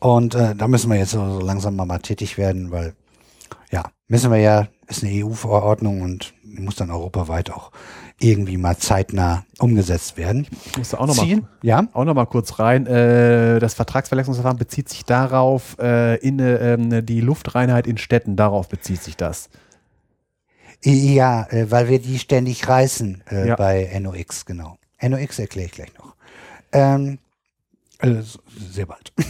Und 0.00 0.34
äh, 0.34 0.54
da 0.54 0.68
müssen 0.68 0.90
wir 0.90 0.98
jetzt 0.98 1.12
so, 1.12 1.38
so 1.38 1.40
langsam 1.40 1.76
mal, 1.76 1.86
mal 1.86 1.98
tätig 1.98 2.38
werden, 2.38 2.70
weil, 2.70 2.94
ja, 3.70 3.84
müssen 4.08 4.30
wir 4.30 4.38
ja, 4.38 4.68
ist 4.88 5.04
eine 5.04 5.24
EU-Verordnung 5.24 6.02
und 6.02 6.34
muss 6.42 6.76
dann 6.76 6.90
europaweit 6.90 7.50
auch 7.50 7.70
irgendwie 8.18 8.56
mal 8.56 8.76
zeitnah 8.78 9.44
umgesetzt 9.58 10.16
werden. 10.16 10.46
Ich 10.66 10.78
muss 10.78 10.88
da 10.90 10.98
auch 10.98 11.06
nochmal? 11.06 11.42
Ja? 11.62 11.86
auch 11.92 12.04
noch 12.04 12.14
mal 12.14 12.24
kurz 12.26 12.58
rein. 12.58 12.86
Äh, 12.86 13.58
das 13.58 13.74
Vertragsverletzungsverfahren 13.74 14.56
bezieht 14.56 14.88
sich 14.88 15.04
darauf, 15.04 15.76
äh, 15.78 16.16
in, 16.16 16.38
äh, 16.40 16.74
ähm, 16.74 17.04
die 17.04 17.20
Luftreinheit 17.20 17.86
in 17.86 17.98
Städten, 17.98 18.36
darauf 18.36 18.68
bezieht 18.68 19.02
sich 19.02 19.16
das. 19.16 19.50
Ja, 20.82 21.46
äh, 21.50 21.70
weil 21.70 21.88
wir 21.88 21.98
die 22.00 22.18
ständig 22.18 22.68
reißen 22.68 23.22
Ja. 23.30 23.56
bei 23.56 23.90
NOx, 24.00 24.46
genau. 24.46 24.78
NOx 25.02 25.38
erkläre 25.38 25.66
ich 25.66 25.72
gleich 25.72 25.92
noch. 25.98 26.15
Ähm, 26.72 27.18
Äh, 27.98 28.22
sehr 28.72 28.86
bald. 28.86 29.12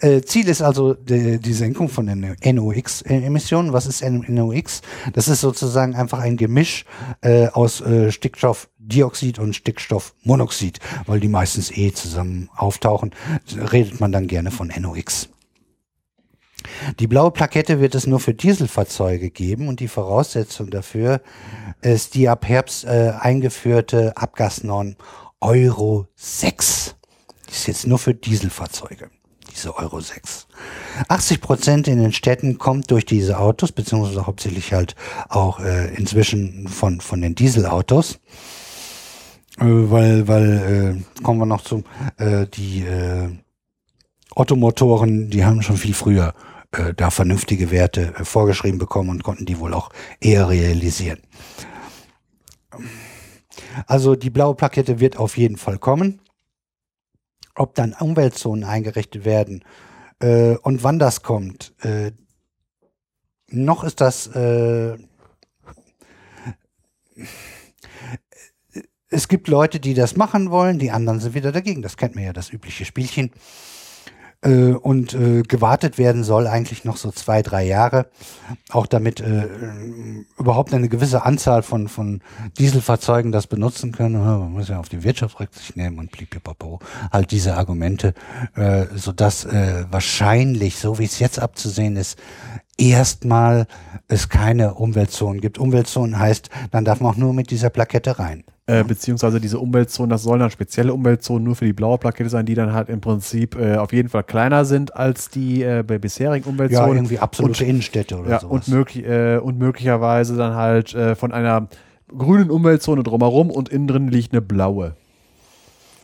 Äh, 0.00 0.22
Ziel 0.22 0.48
ist 0.48 0.62
also 0.62 0.94
die, 0.94 1.38
die 1.38 1.52
Senkung 1.52 1.90
von 1.90 2.06
NOx-Emissionen. 2.06 3.74
Was 3.74 3.86
ist 3.86 4.02
NOx? 4.02 4.80
Das 5.12 5.28
ist 5.28 5.42
sozusagen 5.42 5.94
einfach 5.94 6.18
ein 6.18 6.38
Gemisch 6.38 6.86
äh, 7.20 7.48
aus 7.48 7.82
äh, 7.82 8.10
Stickstoffdioxid 8.10 9.38
und 9.38 9.54
Stickstoffmonoxid, 9.54 10.80
weil 11.06 11.20
die 11.20 11.28
meistens 11.28 11.70
eh 11.76 11.92
zusammen 11.92 12.48
auftauchen, 12.56 13.10
redet 13.70 14.00
man 14.00 14.12
dann 14.12 14.28
gerne 14.28 14.50
von 14.50 14.68
NOx. 14.68 15.28
Die 16.98 17.06
blaue 17.06 17.30
Plakette 17.30 17.80
wird 17.80 17.94
es 17.94 18.06
nur 18.06 18.20
für 18.20 18.34
Dieselfahrzeuge 18.34 19.30
geben 19.30 19.68
und 19.68 19.80
die 19.80 19.88
Voraussetzung 19.88 20.70
dafür 20.70 21.20
ist 21.82 22.14
die 22.14 22.28
ab 22.28 22.46
Herbst 22.46 22.84
äh, 22.84 23.12
eingeführte 23.18 24.16
Abgasnorm 24.16 24.96
Euro 25.40 26.06
6. 26.16 26.96
Die 27.48 27.52
ist 27.52 27.66
jetzt 27.66 27.86
nur 27.86 27.98
für 27.98 28.14
Dieselfahrzeuge, 28.14 29.10
diese 29.52 29.76
Euro 29.76 30.00
6. 30.00 30.46
80 31.08 31.40
Prozent 31.40 31.88
in 31.88 31.98
den 31.98 32.12
Städten 32.12 32.58
kommt 32.58 32.90
durch 32.90 33.06
diese 33.06 33.38
Autos, 33.38 33.72
beziehungsweise 33.72 34.26
hauptsächlich 34.26 34.72
halt 34.72 34.94
auch 35.28 35.60
äh, 35.60 35.94
inzwischen 35.94 36.68
von, 36.68 37.00
von 37.00 37.20
den 37.20 37.34
Dieselautos. 37.34 38.20
Äh, 39.58 39.64
weil, 39.64 40.28
weil, 40.28 41.02
äh, 41.18 41.22
kommen 41.22 41.40
wir 41.40 41.46
noch 41.46 41.62
zu, 41.62 41.84
äh, 42.18 42.46
die 42.46 42.82
äh, 42.82 43.30
Ottomotoren, 44.34 45.30
die 45.30 45.44
haben 45.44 45.62
schon 45.62 45.76
viel 45.76 45.94
früher 45.94 46.34
äh, 46.72 46.94
da 46.94 47.10
vernünftige 47.10 47.70
Werte 47.70 48.14
äh, 48.16 48.24
vorgeschrieben 48.24 48.78
bekommen 48.78 49.10
und 49.10 49.24
konnten 49.24 49.46
die 49.46 49.58
wohl 49.58 49.74
auch 49.74 49.90
eher 50.20 50.48
realisieren. 50.48 51.18
Also 53.86 54.16
die 54.16 54.30
blaue 54.30 54.54
Plakette 54.54 55.00
wird 55.00 55.16
auf 55.16 55.36
jeden 55.36 55.56
Fall 55.56 55.78
kommen. 55.78 56.20
Ob 57.54 57.74
dann 57.74 57.94
Umweltzonen 57.98 58.64
eingerichtet 58.64 59.24
werden 59.24 59.64
äh, 60.20 60.56
und 60.56 60.82
wann 60.82 60.98
das 60.98 61.22
kommt, 61.22 61.74
äh, 61.82 62.12
noch 63.48 63.84
ist 63.84 64.00
das 64.00 64.28
äh, 64.28 64.96
es 69.10 69.28
gibt 69.28 69.48
Leute, 69.48 69.80
die 69.80 69.94
das 69.94 70.16
machen 70.16 70.50
wollen, 70.50 70.78
die 70.78 70.92
anderen 70.92 71.18
sind 71.18 71.34
wieder 71.34 71.52
dagegen. 71.52 71.82
Das 71.82 71.96
kennt 71.96 72.14
man 72.14 72.24
ja, 72.24 72.32
das 72.32 72.52
übliche 72.52 72.84
Spielchen. 72.84 73.32
Äh, 74.42 74.72
und 74.72 75.12
äh, 75.12 75.42
gewartet 75.42 75.98
werden 75.98 76.24
soll 76.24 76.46
eigentlich 76.46 76.84
noch 76.84 76.96
so 76.96 77.10
zwei, 77.10 77.42
drei 77.42 77.64
Jahre, 77.66 78.06
auch 78.70 78.86
damit 78.86 79.20
äh, 79.20 79.46
überhaupt 80.38 80.72
eine 80.72 80.88
gewisse 80.88 81.26
Anzahl 81.26 81.62
von, 81.62 81.88
von 81.88 82.22
Dieselfahrzeugen 82.58 83.32
das 83.32 83.46
benutzen 83.46 83.92
können. 83.92 84.18
Man 84.22 84.52
muss 84.52 84.68
ja 84.68 84.80
auf 84.80 84.88
die 84.88 85.02
Wirtschaft 85.04 85.40
Rücksicht 85.40 85.76
nehmen 85.76 85.98
und 85.98 86.10
blibipapo. 86.10 86.78
Halt 87.12 87.32
diese 87.32 87.56
Argumente, 87.56 88.14
äh, 88.54 88.86
sodass 88.94 89.44
äh, 89.44 89.84
wahrscheinlich, 89.90 90.78
so 90.78 90.98
wie 90.98 91.04
es 91.04 91.18
jetzt 91.18 91.38
abzusehen 91.38 91.96
ist, 91.96 92.18
erstmal 92.78 93.66
es 94.08 94.30
keine 94.30 94.74
Umweltzonen 94.74 95.42
gibt. 95.42 95.58
Umweltzonen 95.58 96.18
heißt, 96.18 96.48
dann 96.70 96.86
darf 96.86 97.00
man 97.00 97.12
auch 97.12 97.18
nur 97.18 97.34
mit 97.34 97.50
dieser 97.50 97.68
Plakette 97.68 98.18
rein. 98.18 98.44
Äh, 98.70 98.84
beziehungsweise 98.84 99.40
diese 99.40 99.58
Umweltzonen, 99.58 100.10
das 100.10 100.22
sollen 100.22 100.38
dann 100.38 100.50
spezielle 100.52 100.94
Umweltzonen 100.94 101.42
nur 101.42 101.56
für 101.56 101.64
die 101.64 101.72
blaue 101.72 101.98
Plakette 101.98 102.30
sein, 102.30 102.46
die 102.46 102.54
dann 102.54 102.72
halt 102.72 102.88
im 102.88 103.00
Prinzip 103.00 103.56
äh, 103.56 103.74
auf 103.76 103.92
jeden 103.92 104.08
Fall 104.08 104.22
kleiner 104.22 104.64
sind 104.64 104.94
als 104.94 105.28
die 105.28 105.64
äh, 105.64 105.82
bei 105.84 105.98
bisherigen 105.98 106.44
Ja, 106.44 106.50
Umweltzonen. 106.52 106.96
irgendwie 106.98 107.18
absolute 107.18 107.64
und, 107.64 107.68
Innenstädte 107.68 108.16
oder 108.16 108.30
ja, 108.30 108.38
sowas. 108.38 108.68
und, 108.68 108.68
möglich, 108.68 109.04
äh, 109.04 109.38
und 109.38 109.58
möglicherweise 109.58 110.36
dann 110.36 110.54
halt 110.54 110.94
äh, 110.94 111.16
von 111.16 111.32
einer 111.32 111.66
grünen 112.16 112.48
Umweltzone 112.48 113.02
drumherum 113.02 113.50
und 113.50 113.70
innen 113.70 113.88
drin 113.88 114.06
liegt 114.06 114.32
eine 114.32 114.40
blaue. 114.40 114.94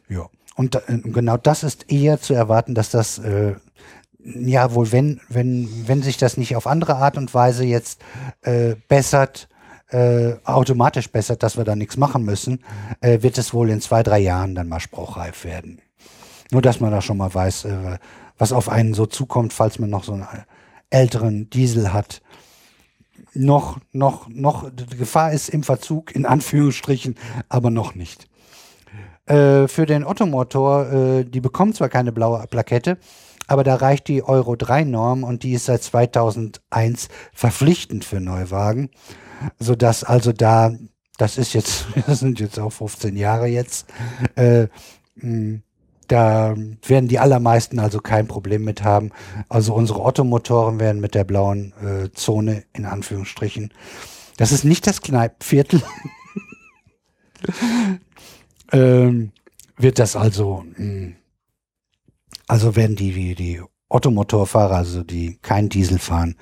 Ja, 0.09 0.27
und 0.57 0.77
genau 0.89 1.37
das 1.37 1.63
ist 1.63 1.93
eher 1.93 2.21
zu 2.21 2.35
erwarten, 2.35 2.75
dass 2.75 2.91
das 2.91 3.21
ja 4.25 4.75
wohl, 4.75 4.91
wenn, 4.93 5.21
wenn, 5.29 5.69
wenn 5.87 6.03
sich 6.03 6.17
das 6.17 6.37
nicht 6.37 6.57
auf 6.57 6.67
andere 6.67 6.97
Art 6.97 7.17
und 7.17 7.35
Weise 7.35 7.65
jetzt 7.65 8.01
bessert, 8.89 9.49
äh, 9.89 10.35
automatisch 10.45 11.11
bessert, 11.11 11.43
dass 11.43 11.57
wir 11.57 11.65
da 11.65 11.77
nichts 11.77 11.97
machen 11.97 12.25
müssen, 12.25 12.65
äh, 13.01 13.23
wird 13.23 13.39
es 13.39 13.55
wohl 13.55 13.71
in 13.71 13.81
zwei, 13.81 14.03
drei 14.03 14.19
Jahren 14.19 14.55
dann 14.55 14.69
mal 14.69 14.81
spruchreif 14.81 15.45
werden. 15.45 15.81
Nur, 16.51 16.63
dass 16.63 16.81
man 16.81 16.91
da 16.91 17.01
schon 17.01 17.17
mal 17.17 17.33
weiß, 17.33 17.65
äh, 17.67 17.99
was 18.39 18.53
auf 18.53 18.69
einen 18.69 18.95
so 18.95 19.07
zukommt, 19.07 19.53
falls 19.53 19.79
man 19.79 19.91
noch 19.91 20.05
so 20.05 20.13
einen 20.13 20.27
älteren 20.91 21.51
Diesel 21.51 21.93
hat. 21.93 22.23
Noch, 23.35 23.79
noch, 23.93 24.29
noch, 24.29 24.71
die 24.71 24.97
Gefahr 24.97 25.33
ist 25.33 25.49
im 25.49 25.63
Verzug, 25.63 26.15
in 26.15 26.27
Anführungsstrichen, 26.27 27.17
aber 27.49 27.71
noch 27.71 27.95
nicht. 27.95 28.29
Äh, 29.27 29.69
für 29.69 29.87
den 29.87 30.05
Ottomotor, 30.05 30.93
äh, 30.93 31.25
die 31.25 31.41
bekommen 31.41 31.75
zwar 31.75 31.89
keine 31.89 32.13
blaue 32.13 32.47
Plakette, 32.47 32.99
aber 33.47 33.65
da 33.65 33.77
reicht 33.77 34.09
die 34.09 34.23
Euro 34.23 34.57
3 34.57 34.85
Norm 34.85 35.25
und 35.25 35.43
die 35.43 35.53
ist 35.53 35.67
seit 35.67 35.83
2001 35.83 37.09
verpflichtend 37.33 38.05
für 38.05 38.21
Neuwagen, 38.21 38.91
sodass 39.59 40.05
also 40.05 40.33
da, 40.33 40.73
das 41.19 41.39
ist 41.39 41.55
jetzt, 41.55 41.87
das 42.07 42.21
sind 42.21 42.41
jetzt 42.41 42.59
auch 42.59 42.71
15 42.71 43.17
Jahre 43.17 43.47
jetzt, 43.47 43.87
äh, 44.37 44.69
mh, 45.17 45.61
da 46.09 46.55
werden 46.87 47.09
die 47.09 47.19
allermeisten 47.19 47.81
also 47.81 47.99
kein 47.99 48.29
Problem 48.29 48.63
mit 48.63 48.85
haben. 48.85 49.11
Also 49.49 49.75
unsere 49.75 50.03
Ottomotoren 50.03 50.79
werden 50.79 51.01
mit 51.01 51.15
der 51.17 51.25
blauen 51.25 51.73
äh, 51.83 52.13
Zone 52.13 52.65
in 52.73 52.85
Anführungsstrichen. 52.85 53.73
Das 54.37 54.53
ist 54.53 54.65
nicht 54.65 54.87
das 54.87 55.01
Kneippviertel. 55.01 55.83
ähm, 58.73 59.33
wird 59.77 59.99
das 59.99 60.15
also, 60.17 60.65
mh, 60.77 61.15
also 62.47 62.77
werden 62.77 62.97
die, 62.97 63.13
die, 63.13 63.35
die 63.35 63.63
Ottomotorfahrer, 63.89 64.75
also 64.75 65.05
die 65.05 65.39
kein 65.43 65.69
Diesel 65.69 66.01
fahren, 66.01 66.35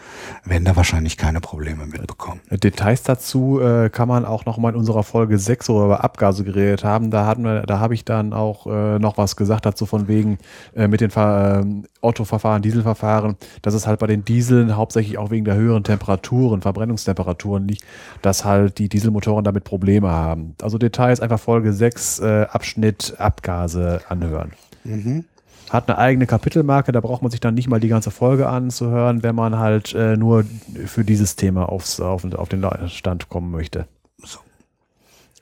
werden 0.44 0.64
da 0.64 0.76
wahrscheinlich 0.76 1.18
keine 1.18 1.42
Probleme 1.42 1.84
mitbekommen. 1.84 2.40
Details 2.50 3.02
dazu 3.02 3.60
äh, 3.60 3.90
kann 3.90 4.08
man 4.08 4.24
auch 4.24 4.46
noch 4.46 4.56
mal 4.56 4.70
in 4.70 4.76
unserer 4.76 5.02
Folge 5.02 5.38
6, 5.38 5.68
wo 5.68 5.80
wir 5.80 5.84
über 5.84 6.04
Abgase 6.04 6.42
geredet 6.42 6.84
haben. 6.84 7.10
Da 7.10 7.26
hatten 7.26 7.44
wir, 7.44 7.62
da 7.62 7.80
habe 7.80 7.92
ich 7.92 8.06
dann 8.06 8.32
auch 8.32 8.66
äh, 8.66 8.98
noch 8.98 9.18
was 9.18 9.36
gesagt 9.36 9.66
dazu 9.66 9.84
von 9.84 10.08
wegen 10.08 10.38
äh, 10.74 10.88
mit 10.88 11.02
den 11.02 11.10
äh, 11.10 11.84
Autoverfahren, 12.00 12.62
Dieselverfahren, 12.62 13.36
dass 13.60 13.74
es 13.74 13.86
halt 13.86 14.00
bei 14.00 14.06
den 14.06 14.24
Dieseln 14.24 14.74
hauptsächlich 14.74 15.18
auch 15.18 15.30
wegen 15.30 15.44
der 15.44 15.56
höheren 15.56 15.84
Temperaturen, 15.84 16.62
Verbrennungstemperaturen 16.62 17.68
liegt, 17.68 17.84
dass 18.22 18.46
halt 18.46 18.78
die 18.78 18.88
Dieselmotoren 18.88 19.44
damit 19.44 19.64
Probleme 19.64 20.10
haben. 20.10 20.54
Also 20.62 20.78
Details 20.78 21.20
einfach 21.20 21.38
Folge 21.38 21.74
6, 21.74 22.20
äh, 22.20 22.46
Abschnitt 22.50 23.16
Abgase 23.18 24.00
anhören. 24.08 24.52
Mhm. 24.84 25.26
Hat 25.70 25.88
eine 25.88 25.98
eigene 25.98 26.26
Kapitelmarke, 26.26 26.92
da 26.92 27.00
braucht 27.00 27.22
man 27.22 27.30
sich 27.30 27.40
dann 27.40 27.54
nicht 27.54 27.68
mal 27.68 27.80
die 27.80 27.88
ganze 27.88 28.10
Folge 28.10 28.48
anzuhören, 28.48 29.22
wenn 29.22 29.34
man 29.34 29.58
halt 29.58 29.94
äh, 29.94 30.16
nur 30.16 30.44
für 30.86 31.04
dieses 31.04 31.36
Thema 31.36 31.68
aufs, 31.68 32.00
auf, 32.00 32.24
auf 32.34 32.48
den 32.48 32.64
Stand 32.88 33.28
kommen 33.28 33.50
möchte. 33.50 33.86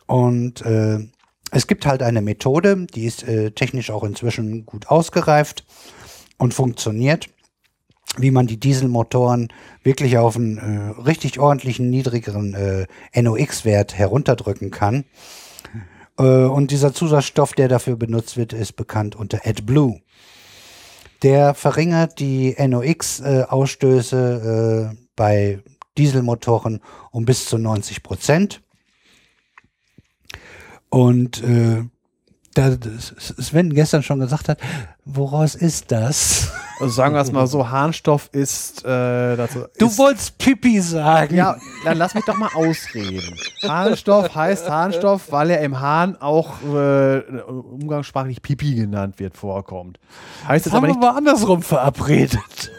Und 0.07 0.63
äh, 0.63 0.99
es 1.51 1.67
gibt 1.67 1.87
halt 1.87 2.03
eine 2.03 2.23
Methode, 2.23 2.87
die 2.87 3.05
ist 3.05 3.27
äh, 3.27 3.51
technisch 3.51 3.91
auch 3.91 4.05
inzwischen 4.05 4.67
gut 4.67 4.89
ausgereift 4.89 5.65
und 6.39 6.55
funktioniert, 6.55 7.29
wie 8.17 8.31
man 8.31 8.47
die 8.47 8.59
Dieselmotoren 8.59 9.49
wirklich 9.83 10.19
auf 10.19 10.37
einen 10.37 10.59
äh, 10.59 11.01
richtig 11.03 11.39
ordentlichen 11.39 11.91
niedrigeren 11.91 12.55
äh, 12.55 12.87
NOx-Wert 13.21 13.97
herunterdrücken 13.97 14.71
kann. 14.71 15.05
Äh, 16.19 16.23
und 16.23 16.71
dieser 16.71 16.93
Zusatzstoff, 16.93 17.53
der 17.53 17.69
dafür 17.69 17.97
benutzt 17.97 18.37
wird, 18.37 18.53
ist 18.53 18.73
bekannt 18.75 19.17
unter 19.17 19.47
AdBlue. 19.47 20.01
Der 21.23 21.55
verringert 21.55 22.19
die 22.19 22.57
NOx-Ausstöße 22.59 24.93
äh, 24.93 24.97
bei 25.15 25.63
Dieselmotoren 25.97 26.81
um 27.11 27.25
bis 27.25 27.47
zu 27.47 27.59
90 27.59 28.03
Prozent. 28.03 28.63
Und 30.89 31.43
äh, 31.43 31.85
da 32.55 32.77
Sven 33.09 33.75
gestern 33.75 34.03
schon 34.03 34.21
gesagt 34.21 34.49
hat, 34.49 34.59
woraus 35.05 35.55
ist 35.55 35.91
das? 35.91 36.53
Also 36.81 36.93
sagen 36.93 37.15
wir 37.15 37.21
es 37.21 37.33
mal 37.33 37.47
so, 37.47 37.69
Harnstoff 37.71 38.29
ist, 38.33 38.85
äh, 38.85 39.37
dazu, 39.37 39.65
Du 39.79 39.87
ist, 39.87 39.99
wolltest 39.99 40.39
Pipi 40.39 40.81
sagen. 40.81 41.35
Ja, 41.35 41.57
dann 41.85 41.97
lass 41.97 42.15
mich 42.15 42.25
doch 42.25 42.37
mal 42.37 42.51
ausreden. 42.55 43.37
Harnstoff 43.63 44.35
heißt 44.35 44.69
Harnstoff, 44.69 45.33
weil 45.33 45.51
er 45.51 45.61
im 45.61 45.81
Hahn 45.81 46.17
auch 46.17 46.63
äh, 46.63 47.21
umgangssprachlich 47.21 48.43
Pipi 48.43 48.75
genannt 48.75 49.19
wird, 49.19 49.37
vorkommt. 49.37 49.99
Heißt 50.47 50.67
das 50.67 50.73
jetzt 50.73 50.73
haben 50.73 50.85
aber 50.85 50.89
wir 50.89 50.95
nicht, 50.95 51.01
mal 51.01 51.17
andersrum 51.17 51.63
verabredet. 51.63 52.71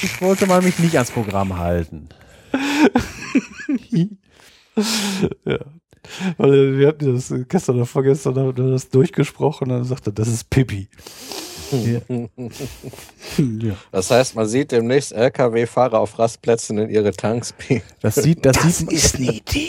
ich 0.00 0.20
wollte 0.20 0.46
mal 0.46 0.62
mich 0.62 0.78
nicht 0.78 0.94
ans 0.94 1.10
Programm 1.10 1.58
halten. 1.58 2.08
Weil 6.36 6.78
wir 6.78 6.88
hatten 6.88 7.14
das 7.14 7.32
gestern 7.48 7.76
oder 7.76 7.86
vorgestern 7.86 8.36
haben 8.36 8.56
wir 8.56 8.70
das 8.70 8.88
durchgesprochen 8.88 9.70
und 9.70 9.78
dann 9.78 9.84
sagte, 9.84 10.10
er, 10.10 10.14
das 10.14 10.28
ist 10.28 10.50
Pipi. 10.50 10.88
Ja. 13.38 13.74
Das 13.92 14.10
heißt, 14.10 14.36
man 14.36 14.46
sieht 14.46 14.72
demnächst 14.72 15.12
LKW-Fahrer 15.12 15.98
auf 15.98 16.18
Rastplätzen 16.18 16.78
in 16.78 16.90
ihre 16.90 17.10
Tanks. 17.12 17.54
Das 18.00 18.14
sieht, 18.14 18.46
das, 18.46 18.56
Das 18.56 18.78
sieht, 18.78 18.92
ist 18.92 19.16
eine 19.16 19.32
Idee. 19.32 19.68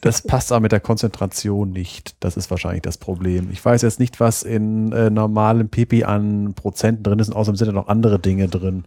das 0.00 0.22
passt 0.22 0.52
aber 0.52 0.60
mit 0.60 0.72
der 0.72 0.80
Konzentration 0.80 1.72
nicht. 1.72 2.14
Das 2.20 2.36
ist 2.36 2.50
wahrscheinlich 2.50 2.82
das 2.82 2.96
Problem. 2.96 3.48
Ich 3.52 3.62
weiß 3.62 3.82
jetzt 3.82 4.00
nicht, 4.00 4.20
was 4.20 4.42
in 4.44 4.92
äh, 4.92 5.10
normalem 5.10 5.68
Pipi 5.68 6.04
an 6.04 6.54
Prozenten 6.54 7.02
drin 7.02 7.18
ist 7.18 7.28
und 7.28 7.34
außerdem 7.34 7.56
sind 7.56 7.66
da 7.68 7.72
noch 7.72 7.88
andere 7.88 8.18
Dinge 8.18 8.48
drin. 8.48 8.84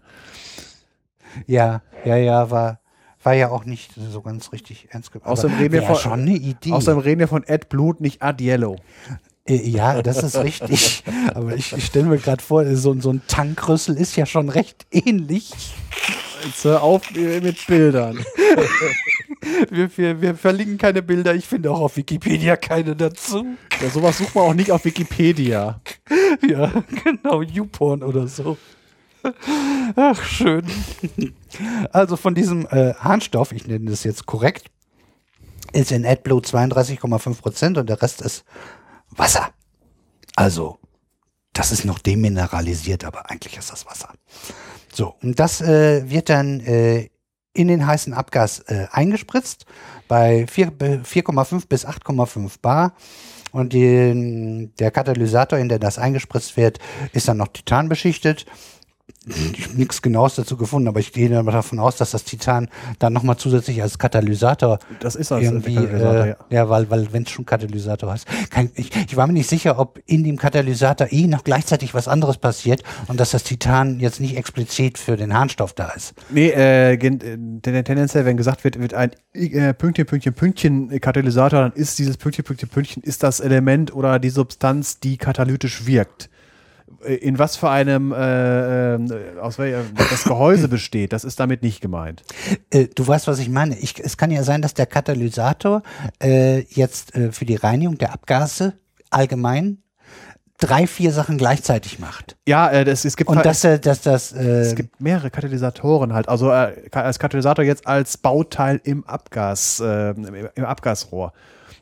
Ja, 1.45 1.81
ja, 2.05 2.15
ja, 2.15 2.49
war, 2.49 2.79
war 3.27 3.33
ja 3.33 3.49
auch 3.49 3.65
nicht 3.65 3.91
so 4.11 4.21
ganz 4.21 4.53
richtig 4.53 4.87
ernst 4.91 5.11
gemeint. 5.11 5.27
Außerdem 5.29 5.57
reden 5.57 5.73
wir 5.73 5.81
von- 5.83 5.95
schon 5.97 6.13
eine 6.21 6.35
Idee. 6.35 6.71
Außerdem 6.71 6.99
reden 6.99 7.19
wir 7.19 7.27
von 7.27 7.43
Ad 7.45 7.65
Blut, 7.67 7.99
nicht 7.99 8.21
Ad 8.21 8.41
Yellow. 8.41 8.77
Äh, 9.45 9.67
Ja, 9.69 10.01
das 10.01 10.23
ist 10.23 10.37
richtig. 10.37 11.03
Aber 11.33 11.53
ich, 11.53 11.73
ich 11.73 11.85
stelle 11.87 12.05
mir 12.05 12.19
gerade 12.19 12.41
vor, 12.41 12.63
so, 12.77 12.97
so 13.01 13.11
ein 13.11 13.21
Tankrüssel 13.27 13.97
ist 13.97 14.15
ja 14.15 14.25
schon 14.25 14.47
recht 14.47 14.85
ähnlich. 14.91 15.51
Jetzt 16.45 16.63
hör 16.63 16.83
auf 16.83 17.01
mit 17.13 17.67
Bildern. 17.67 18.19
Wir, 19.69 19.89
wir, 19.97 20.21
wir 20.21 20.35
verlinken 20.35 20.77
keine 20.77 21.01
Bilder. 21.01 21.33
Ich 21.33 21.45
finde 21.47 21.71
auch 21.71 21.79
auf 21.79 21.95
Wikipedia 21.97 22.57
keine 22.57 22.95
dazu. 22.95 23.45
Ja, 23.81 23.89
sowas 23.89 24.17
sucht 24.17 24.35
man 24.35 24.43
auch 24.45 24.53
nicht 24.53 24.71
auf 24.71 24.83
Wikipedia. 24.85 25.79
Ja, 26.47 26.71
genau, 27.03 27.41
YouPorn 27.41 28.03
oder 28.03 28.27
so. 28.27 28.57
Ach, 29.95 30.23
schön. 30.23 30.65
Also 31.91 32.17
von 32.17 32.35
diesem 32.35 32.65
äh, 32.67 32.93
Harnstoff, 32.95 33.51
ich 33.51 33.67
nenne 33.67 33.89
das 33.89 34.03
jetzt 34.03 34.25
korrekt, 34.25 34.69
ist 35.73 35.91
in 35.91 36.05
AdBlue 36.05 36.41
32,5 36.41 37.41
Prozent 37.41 37.77
und 37.77 37.89
der 37.89 38.01
Rest 38.01 38.21
ist 38.21 38.43
Wasser. 39.11 39.49
Also, 40.35 40.77
das 41.53 41.71
ist 41.71 41.85
noch 41.85 41.99
demineralisiert, 41.99 43.03
aber 43.03 43.29
eigentlich 43.29 43.57
ist 43.57 43.71
das 43.71 43.85
Wasser. 43.85 44.13
So, 44.93 45.15
und 45.21 45.39
das 45.39 45.61
äh, 45.61 46.09
wird 46.09 46.29
dann 46.29 46.59
äh, 46.61 47.09
in 47.53 47.67
den 47.67 47.87
heißen 47.87 48.13
Abgas 48.13 48.59
äh, 48.67 48.87
eingespritzt 48.91 49.65
bei 50.07 50.45
4 50.47 50.71
be- 50.71 51.01
4,5 51.03 51.67
bis 51.67 51.87
8,5 51.87 52.61
Bar. 52.61 52.93
Und 53.51 53.73
den, 53.73 54.75
der 54.75 54.91
Katalysator, 54.91 55.57
in 55.57 55.69
der 55.69 55.79
das 55.79 55.97
eingespritzt 55.97 56.57
wird, 56.57 56.79
ist 57.13 57.27
dann 57.27 57.37
noch 57.37 57.47
Titan 57.47 57.89
beschichtet. 57.89 58.45
Ich 59.27 59.65
habe 59.65 59.75
nichts 59.77 60.01
Genaues 60.01 60.35
dazu 60.35 60.55
gefunden, 60.57 60.87
aber 60.87 60.99
ich 60.99 61.11
gehe 61.11 61.29
davon 61.29 61.79
aus, 61.79 61.97
dass 61.97 62.11
das 62.11 62.23
Titan 62.23 62.69
dann 62.99 63.13
nochmal 63.13 63.37
zusätzlich 63.37 63.81
als 63.81 63.99
Katalysator 63.99 64.79
Das 64.99 65.15
ist 65.15 65.31
also 65.31 65.43
irgendwie, 65.43 65.75
Katalysator, 65.75 66.25
äh, 66.25 66.29
ja. 66.29 66.35
ja. 66.49 66.69
weil, 66.69 66.89
weil 66.89 67.11
wenn 67.13 67.23
es 67.23 67.29
schon 67.31 67.45
Katalysator 67.45 68.11
heißt. 68.11 68.25
Kein, 68.49 68.71
ich, 68.75 68.91
ich 68.95 69.17
war 69.17 69.27
mir 69.27 69.33
nicht 69.33 69.49
sicher, 69.49 69.79
ob 69.79 69.99
in 70.05 70.23
dem 70.23 70.37
Katalysator 70.37 71.07
eh 71.11 71.27
noch 71.27 71.43
gleichzeitig 71.43 71.93
was 71.93 72.07
anderes 72.07 72.37
passiert 72.37 72.83
und 73.07 73.19
dass 73.19 73.31
das 73.31 73.43
Titan 73.43 73.99
jetzt 73.99 74.19
nicht 74.21 74.37
explizit 74.37 74.97
für 74.97 75.17
den 75.17 75.33
Harnstoff 75.33 75.73
da 75.73 75.89
ist. 75.89 76.13
Nee, 76.29 76.49
äh, 76.49 76.93
äh, 76.93 76.97
ten- 76.97 77.59
tendenziell, 77.61 78.25
wenn 78.25 78.37
gesagt 78.37 78.63
wird, 78.63 78.79
wird 78.79 78.93
ein 78.93 79.11
äh, 79.33 79.73
Pünktchen, 79.73 80.05
Pünktchen, 80.05 80.33
Pünktchen 80.33 80.91
äh, 80.91 80.99
Katalysator, 80.99 81.61
dann 81.61 81.73
ist 81.73 81.99
dieses 81.99 82.17
Pünktchen, 82.17 82.45
Pünktchen, 82.45 82.69
Pünktchen, 82.69 83.03
ist 83.03 83.23
das 83.23 83.39
Element 83.39 83.93
oder 83.93 84.19
die 84.19 84.29
Substanz, 84.29 84.99
die 84.99 85.17
katalytisch 85.17 85.85
wirkt. 85.85 86.29
In 87.05 87.37
was 87.39 87.55
für 87.55 87.69
einem, 87.69 88.11
äh, 88.11 88.95
äh, 88.95 89.39
aus 89.39 89.57
welcher, 89.59 89.83
das 89.95 90.23
Gehäuse 90.23 90.67
besteht, 90.67 91.13
das 91.13 91.23
ist 91.23 91.39
damit 91.39 91.61
nicht 91.61 91.81
gemeint. 91.81 92.23
Äh, 92.71 92.87
du 92.93 93.07
weißt, 93.07 93.27
was 93.27 93.39
ich 93.39 93.49
meine. 93.49 93.77
Ich, 93.77 93.99
es 93.99 94.17
kann 94.17 94.31
ja 94.31 94.43
sein, 94.43 94.61
dass 94.61 94.73
der 94.73 94.85
Katalysator 94.85 95.83
äh, 96.21 96.61
jetzt 96.69 97.15
äh, 97.15 97.31
für 97.31 97.45
die 97.45 97.55
Reinigung 97.55 97.97
der 97.97 98.13
Abgase 98.13 98.73
allgemein 99.09 99.79
drei, 100.57 100.87
vier 100.87 101.11
Sachen 101.11 101.37
gleichzeitig 101.37 101.99
macht. 101.99 102.35
Ja, 102.47 102.69
äh, 102.69 102.83
das, 102.83 103.05
es 103.05 103.15
gibt 103.15 103.29
Und 103.29 103.45
dass, 103.45 103.63
äh, 103.63 103.79
dass 103.79 104.01
das 104.01 104.33
äh, 104.33 104.61
es 104.61 104.75
gibt 104.75 104.99
mehrere 104.99 105.29
Katalysatoren 105.29 106.13
halt. 106.13 106.27
Also 106.27 106.49
als 106.49 107.19
Katalysator 107.19 107.63
jetzt 107.63 107.85
als 107.85 108.17
Bauteil 108.17 108.81
im 108.83 109.05
Abgas, 109.05 109.79
im 109.79 110.65
Abgasrohr. 110.65 111.33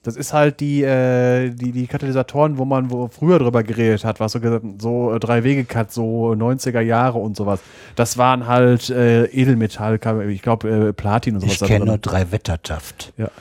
Das 0.05 0.15
ist 0.15 0.33
halt 0.33 0.59
die, 0.59 0.83
äh, 0.83 1.49
die, 1.49 1.71
die 1.71 1.87
Katalysatoren, 1.87 2.59
wo 2.59 2.65
man 2.65 2.91
wo 2.91 3.07
früher 3.07 3.39
drüber 3.39 3.63
geredet 3.63 4.05
hat, 4.05 4.19
was 4.19 4.33
so, 4.33 4.39
gesagt, 4.39 4.63
so 4.79 5.11
äh, 5.11 5.19
Drei-Wege-Cut, 5.19 5.91
so 5.91 6.33
90er 6.33 6.81
Jahre 6.81 7.17
und 7.17 7.35
sowas. 7.35 7.59
Das 7.95 8.15
waren 8.19 8.45
halt 8.45 8.91
äh, 8.91 9.25
Edelmetall, 9.25 9.99
ich 10.29 10.43
glaube 10.43 10.69
äh, 10.69 10.93
Platin 10.93 11.33
und 11.35 11.41
sowas. 11.41 11.59
ich 11.59 11.67
kenne 11.67 11.85
nur 11.85 11.97
drei 11.97 12.31
Wettertaft. 12.31 13.13
Ja. 13.17 13.31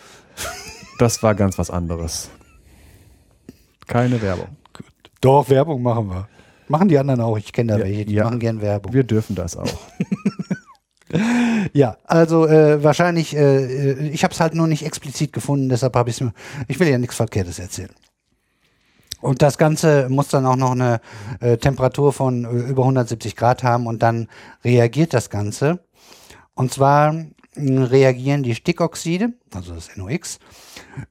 Das 0.98 1.22
war 1.22 1.34
ganz 1.34 1.58
was 1.58 1.68
anderes. 1.68 2.30
Keine 3.86 4.22
Werbung. 4.22 4.56
Doch, 5.20 5.50
Werbung 5.50 5.82
machen 5.82 6.08
wir. 6.08 6.28
Machen 6.68 6.88
die 6.88 6.98
anderen 6.98 7.20
auch. 7.20 7.36
Ich 7.36 7.52
kenne 7.52 7.72
da 7.72 7.78
Ja, 7.78 7.84
welche, 7.84 8.06
die 8.06 8.14
ja. 8.14 8.24
machen 8.24 8.38
gern 8.38 8.62
Werbung. 8.62 8.94
Wir 8.94 9.04
dürfen 9.04 9.36
das 9.36 9.54
auch. 9.54 9.66
Ja, 11.72 11.96
also 12.04 12.46
äh, 12.46 12.82
wahrscheinlich, 12.82 13.34
äh, 13.36 13.92
äh, 13.92 14.08
ich 14.08 14.24
habe 14.24 14.34
es 14.34 14.40
halt 14.40 14.54
nur 14.54 14.66
nicht 14.66 14.84
explizit 14.84 15.32
gefunden, 15.32 15.68
deshalb 15.68 15.96
habe 15.96 16.10
ich 16.10 16.16
es 16.16 16.20
mir, 16.20 16.32
ich 16.68 16.78
will 16.80 16.88
ja 16.88 16.98
nichts 16.98 17.16
Verkehrtes 17.16 17.58
erzählen. 17.58 17.90
Und 19.20 19.40
das 19.42 19.56
Ganze 19.58 20.08
muss 20.10 20.28
dann 20.28 20.44
auch 20.46 20.56
noch 20.56 20.72
eine 20.72 21.00
äh, 21.40 21.56
Temperatur 21.56 22.12
von 22.12 22.44
äh, 22.44 22.48
über 22.48 22.82
170 22.82 23.36
Grad 23.36 23.62
haben 23.62 23.86
und 23.86 24.02
dann 24.02 24.28
reagiert 24.64 25.14
das 25.14 25.30
Ganze. 25.30 25.80
Und 26.54 26.72
zwar 26.72 27.12
mh, 27.56 27.86
reagieren 27.86 28.42
die 28.42 28.54
Stickoxide, 28.54 29.32
also 29.54 29.74
das 29.74 29.96
NOx, 29.96 30.38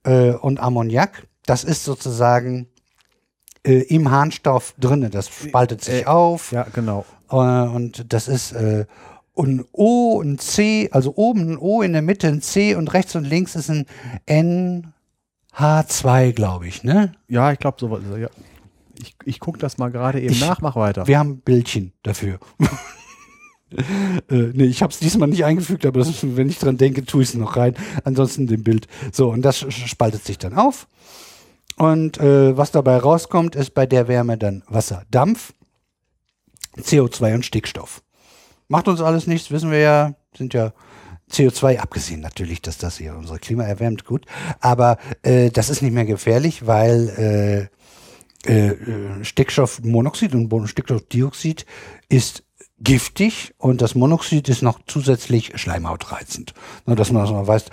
äh, 0.03 0.31
und 0.31 0.59
Ammoniak. 0.59 1.27
Das 1.45 1.63
ist 1.63 1.83
sozusagen 1.85 2.67
äh, 3.65 3.79
im 3.83 4.11
Harnstoff 4.11 4.75
drinne. 4.79 5.09
Das 5.09 5.29
spaltet 5.29 5.83
sich 5.83 6.01
Äh, 6.03 6.05
auf. 6.05 6.51
Ja, 6.51 6.67
genau. 6.73 7.05
Äh, 7.31 7.35
und 7.35 8.13
das 8.13 8.27
ist 8.27 8.53
ein 9.36 9.65
O, 9.71 10.21
ein 10.21 10.38
C, 10.38 10.89
also 10.91 11.13
oben 11.15 11.53
ein 11.53 11.57
O, 11.57 11.81
in 11.81 11.93
der 11.93 12.01
Mitte 12.03 12.27
ein 12.27 12.41
C 12.41 12.75
und 12.75 12.93
rechts 12.93 13.15
und 13.15 13.23
links 13.25 13.55
ist 13.55 13.69
ein 13.69 13.86
NH2, 14.27 16.34
glaube 16.34 16.67
ich, 16.67 16.84
ne? 16.84 17.13
Ja, 17.27 17.51
ich 17.51 17.59
glaube, 17.59 17.77
sowas 17.79 18.03
ist 18.03 18.09
er, 18.11 18.17
ja. 18.17 18.29
Ich, 18.99 19.15
ich 19.25 19.39
gucke 19.39 19.59
das 19.59 19.77
mal 19.77 19.91
gerade 19.91 20.21
eben 20.21 20.34
Ich- 20.34 20.41
nach, 20.41 20.61
mach 20.61 20.75
weiter. 20.75 21.07
Wir 21.07 21.17
haben 21.19 21.31
ein 21.31 21.41
Bildchen 21.41 21.93
dafür. 22.03 22.39
äh, 24.29 24.51
nee, 24.53 24.65
ich 24.65 24.81
habe 24.84 24.93
es 24.93 24.99
diesmal 24.99 25.27
nicht 25.29 25.45
eingefügt, 25.45 25.86
aber 25.86 25.99
das, 25.99 26.13
wenn 26.21 26.47
ich 26.49 26.59
dran 26.59 26.77
denke, 26.77 27.05
tue 27.05 27.23
ich 27.23 27.29
es 27.29 27.36
noch 27.36 27.57
rein. 27.57 27.75
Ansonsten 28.03 28.45
dem 28.47 28.63
Bild. 28.63 28.88
So, 29.11 29.29
und 29.31 29.41
das 29.41 29.57
spaltet 29.57 30.23
sich 30.23 30.38
dann 30.38 30.53
auf. 30.53 30.88
Und 31.75 32.19
äh, 32.19 32.55
was 32.55 32.71
dabei 32.71 32.97
rauskommt, 32.97 33.55
ist 33.55 33.73
bei 33.73 33.88
der 33.88 34.07
Wärme 34.07 34.38
dann 34.38 34.61
Wasser, 34.67 35.03
Dampf, 35.09 35.53
CO2 36.77 37.34
und 37.34 37.45
Stickstoff. 37.45 38.03
Macht 38.68 38.88
uns 38.88 39.01
alles 39.01 39.28
nichts, 39.28 39.51
wissen 39.51 39.72
wir 39.72 39.80
ja, 39.80 40.14
sind 40.36 40.53
ja 40.53 40.74
CO2, 41.32 41.80
abgesehen 41.80 42.22
natürlich, 42.22 42.61
dass 42.61 42.78
das 42.78 42.97
hier 42.97 43.16
unser 43.16 43.39
Klima 43.39 43.64
erwärmt, 43.64 44.05
gut. 44.05 44.26
Aber 44.59 44.97
äh, 45.24 45.49
das 45.49 45.70
ist 45.70 45.82
nicht 45.82 45.93
mehr 45.93 46.05
gefährlich, 46.05 46.68
weil 46.68 47.70
äh, 48.45 48.49
äh, 48.51 49.24
Stickstoffmonoxid 49.24 50.36
und 50.36 50.68
Stickstoffdioxid 50.68 51.66
ist 52.09 52.43
giftig 52.84 53.53
und 53.57 53.82
das 53.82 53.95
Monoxid 53.95 54.49
ist 54.49 54.61
noch 54.61 54.80
zusätzlich 54.86 55.53
schleimhautreizend. 55.55 56.53
Nur, 56.86 56.95
dass 56.95 57.11
man 57.11 57.22
das 57.22 57.32
mal 57.32 57.47
weiß, 57.47 57.66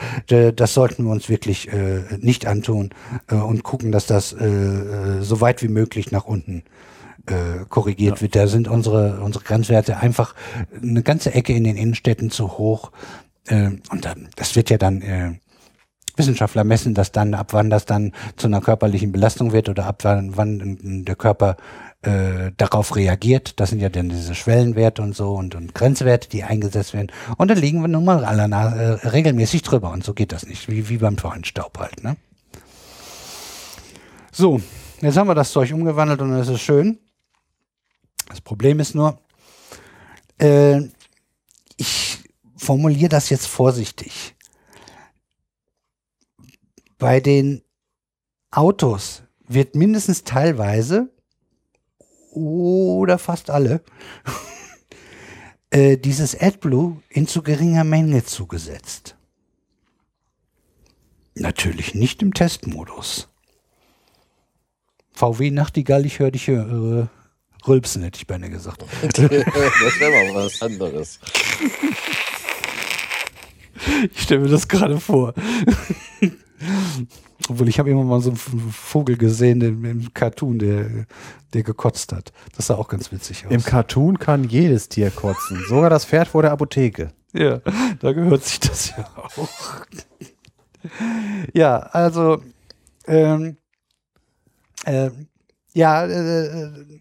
das 0.54 0.74
sollten 0.74 1.04
wir 1.04 1.10
uns 1.10 1.28
wirklich 1.28 1.72
äh, 1.72 2.04
nicht 2.20 2.46
antun 2.46 2.90
äh, 3.28 3.34
und 3.34 3.64
gucken, 3.64 3.90
dass 3.92 4.06
das 4.06 4.32
äh, 4.32 4.46
äh, 4.46 5.22
so 5.22 5.40
weit 5.40 5.62
wie 5.62 5.68
möglich 5.68 6.12
nach 6.12 6.24
unten 6.24 6.62
äh, 7.30 7.64
korrigiert 7.68 8.20
wird. 8.22 8.36
Da 8.36 8.46
sind 8.46 8.68
unsere, 8.68 9.20
unsere 9.20 9.44
Grenzwerte 9.44 9.98
einfach 9.98 10.34
eine 10.82 11.02
ganze 11.02 11.32
Ecke 11.34 11.52
in 11.52 11.64
den 11.64 11.76
Innenstädten 11.76 12.30
zu 12.30 12.58
hoch. 12.58 12.92
Äh, 13.46 13.70
und 13.90 14.04
dann, 14.04 14.28
das 14.36 14.56
wird 14.56 14.70
ja 14.70 14.78
dann, 14.78 15.02
äh, 15.02 15.32
Wissenschaftler 16.16 16.64
messen 16.64 16.94
das 16.94 17.12
dann, 17.12 17.34
ab 17.34 17.52
wann 17.52 17.70
das 17.70 17.86
dann 17.86 18.12
zu 18.36 18.46
einer 18.46 18.60
körperlichen 18.60 19.12
Belastung 19.12 19.52
wird 19.52 19.68
oder 19.68 19.86
ab 19.86 20.00
wann, 20.02 20.36
wann 20.36 21.04
der 21.04 21.16
Körper 21.16 21.56
äh, 22.02 22.52
darauf 22.56 22.96
reagiert. 22.96 23.58
Das 23.60 23.70
sind 23.70 23.80
ja 23.80 23.88
dann 23.88 24.08
diese 24.08 24.34
Schwellenwerte 24.34 25.02
und 25.02 25.14
so 25.14 25.34
und, 25.34 25.54
und 25.54 25.74
Grenzwerte, 25.74 26.28
die 26.28 26.44
eingesetzt 26.44 26.94
werden. 26.94 27.08
Und 27.36 27.50
da 27.50 27.54
liegen 27.54 27.80
wir 27.80 27.88
nun 27.88 28.04
mal 28.04 28.24
alle 28.24 28.42
äh, 28.42 29.08
regelmäßig 29.08 29.62
drüber 29.62 29.90
und 29.90 30.04
so 30.04 30.14
geht 30.14 30.32
das 30.32 30.46
nicht, 30.46 30.68
wie, 30.68 30.88
wie 30.88 30.98
beim 30.98 31.16
Feinstaub 31.16 31.78
halt. 31.78 32.02
Ne? 32.04 32.16
So, 34.32 34.60
jetzt 35.00 35.16
haben 35.16 35.28
wir 35.28 35.34
das 35.34 35.52
Zeug 35.52 35.72
umgewandelt 35.72 36.20
und 36.20 36.32
es 36.32 36.48
ist 36.48 36.60
schön. 36.60 36.98
Das 38.30 38.40
Problem 38.40 38.78
ist 38.78 38.94
nur, 38.94 39.20
äh, 40.38 40.82
ich 41.76 42.18
formuliere 42.56 43.08
das 43.08 43.28
jetzt 43.28 43.46
vorsichtig. 43.46 44.36
Bei 46.96 47.18
den 47.18 47.62
Autos 48.52 49.24
wird 49.48 49.74
mindestens 49.74 50.22
teilweise 50.22 51.10
oder 52.30 53.18
fast 53.18 53.50
alle 53.50 53.82
äh, 55.70 55.96
dieses 55.96 56.40
AdBlue 56.40 57.02
in 57.08 57.26
zu 57.26 57.42
geringer 57.42 57.82
Menge 57.82 58.24
zugesetzt. 58.24 59.16
Natürlich 61.34 61.96
nicht 61.96 62.22
im 62.22 62.32
Testmodus. 62.32 63.28
VW 65.12 65.50
Nachtigall, 65.50 66.06
ich 66.06 66.20
höre 66.20 66.30
dich 66.30 66.46
äh, 66.48 67.06
Rülpsen 67.66 68.02
hätte 68.02 68.18
ich 68.18 68.26
beinahe 68.26 68.50
gesagt. 68.50 68.84
das 69.02 69.18
wäre 69.18 70.32
mal 70.32 70.44
was 70.44 70.62
anderes. 70.62 71.18
Ich 74.12 74.22
stelle 74.22 74.40
mir 74.40 74.48
das 74.48 74.68
gerade 74.68 75.00
vor. 75.00 75.34
Obwohl 77.48 77.68
ich 77.68 77.78
habe 77.78 77.90
immer 77.90 78.04
mal 78.04 78.20
so 78.20 78.30
einen 78.30 78.38
Vogel 78.38 79.16
gesehen 79.16 79.60
im, 79.62 79.84
im 79.84 80.14
Cartoon, 80.14 80.58
der, 80.58 81.06
der 81.54 81.62
gekotzt 81.62 82.12
hat. 82.12 82.32
Das 82.56 82.66
sah 82.66 82.74
auch 82.74 82.88
ganz 82.88 83.10
witzig 83.10 83.46
aus. 83.46 83.52
Im 83.52 83.62
Cartoon 83.62 84.18
kann 84.18 84.44
jedes 84.44 84.88
Tier 84.88 85.10
kotzen, 85.10 85.64
sogar 85.68 85.90
das 85.90 86.04
Pferd 86.04 86.28
vor 86.28 86.42
der 86.42 86.52
Apotheke. 86.52 87.12
ja, 87.32 87.60
da 88.00 88.12
gehört 88.12 88.44
sich 88.44 88.60
das 88.60 88.90
ja 88.90 89.08
auch. 89.16 89.48
ja, 91.54 91.78
also 91.78 92.42
ähm, 93.06 93.56
ähm, 94.86 95.28
ja, 95.72 96.06
äh, 96.06 97.00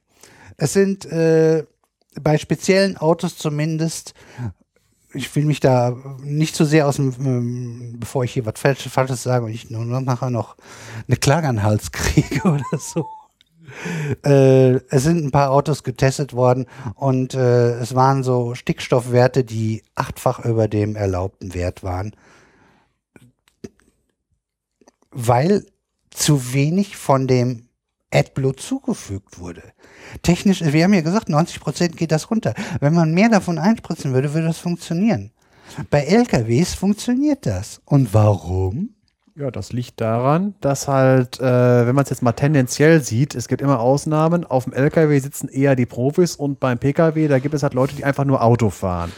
es 0.60 0.74
sind 0.74 1.06
äh, 1.06 1.66
bei 2.22 2.38
speziellen 2.38 2.98
Autos 2.98 3.38
zumindest 3.38 4.14
ich 5.14 5.36
will 5.36 5.46
mich 5.46 5.60
da 5.60 5.96
nicht 6.22 6.56
zu 6.56 6.66
sehr 6.66 6.88
aus 6.88 6.98
dem, 6.98 7.14
ähm, 7.20 7.96
bevor 8.00 8.24
ich 8.24 8.34
hier 8.34 8.46
was 8.46 8.60
Falsches, 8.60 8.92
Falsches 8.92 9.24
sage 9.24 9.46
und 9.46 9.52
ich 9.52 9.70
nur 9.70 9.86
noch 9.86 10.02
nachher 10.02 10.30
noch 10.30 10.56
eine 11.08 11.18
Klage 11.18 11.48
an 11.48 11.58
den 11.58 11.64
Hals 11.64 11.92
kriege 11.92 12.42
oder 12.48 12.78
so. 12.78 13.08
Äh, 14.24 14.76
es 14.90 15.04
sind 15.04 15.24
ein 15.24 15.32
paar 15.32 15.52
Autos 15.52 15.84
getestet 15.84 16.34
worden 16.34 16.66
und 16.96 17.34
äh, 17.34 17.80
es 17.80 17.96
waren 17.96 18.24
so 18.24 18.56
Stickstoffwerte, 18.56 19.44
die 19.44 19.84
achtfach 19.96 20.44
über 20.46 20.68
dem 20.68 20.96
erlaubten 20.96 21.54
Wert 21.54 21.84
waren. 21.84 22.16
Weil 25.12 25.66
zu 26.12 26.54
wenig 26.54 26.98
von 26.98 27.28
dem 27.28 27.68
AdBlue 28.12 28.56
zugefügt 28.56 29.40
wurde. 29.40 29.64
Technisch, 30.22 30.62
wir 30.64 30.84
haben 30.84 30.94
ja 30.94 31.02
gesagt, 31.02 31.30
90 31.30 31.60
Prozent 31.60 31.98
geht 31.98 32.12
das 32.12 32.30
runter. 32.30 32.54
Wenn 32.80 32.94
man 32.94 33.14
mehr 33.14 33.30
davon 33.30 33.58
einspritzen 33.58 34.14
würde, 34.14 34.34
würde 34.34 34.48
das 34.48 34.58
funktionieren. 34.58 35.32
Bei 35.90 36.02
LKWs 36.02 36.74
funktioniert 36.74 37.46
das. 37.46 37.82
Und 37.86 38.14
warum? 38.14 38.90
Ja, 39.36 39.52
das 39.52 39.72
liegt 39.72 40.02
daran, 40.02 40.56
dass 40.60 40.90
halt, 40.90 41.40
äh, 41.40 41.88
wenn 41.88 41.96
man 41.96 42.04
es 42.04 42.10
jetzt 42.10 42.22
mal 42.22 42.34
tendenziell 42.34 43.02
sieht, 43.02 43.36
es 43.36 43.48
gibt 43.48 43.62
immer 43.62 43.80
Ausnahmen. 43.80 44.44
Auf 44.44 44.66
dem 44.66 44.74
LKW 44.74 45.18
sitzen 45.20 45.48
eher 45.48 45.78
die 45.78 45.86
Profis 45.86 46.36
und 46.36 46.60
beim 46.60 46.78
PKW, 46.78 47.30
da 47.30 47.40
gibt 47.40 47.56
es 47.56 47.64
halt 47.64 47.74
Leute, 47.74 47.96
die 47.96 48.04
einfach 48.04 48.26
nur 48.26 48.44
Auto 48.44 48.70
fahren. 48.70 49.14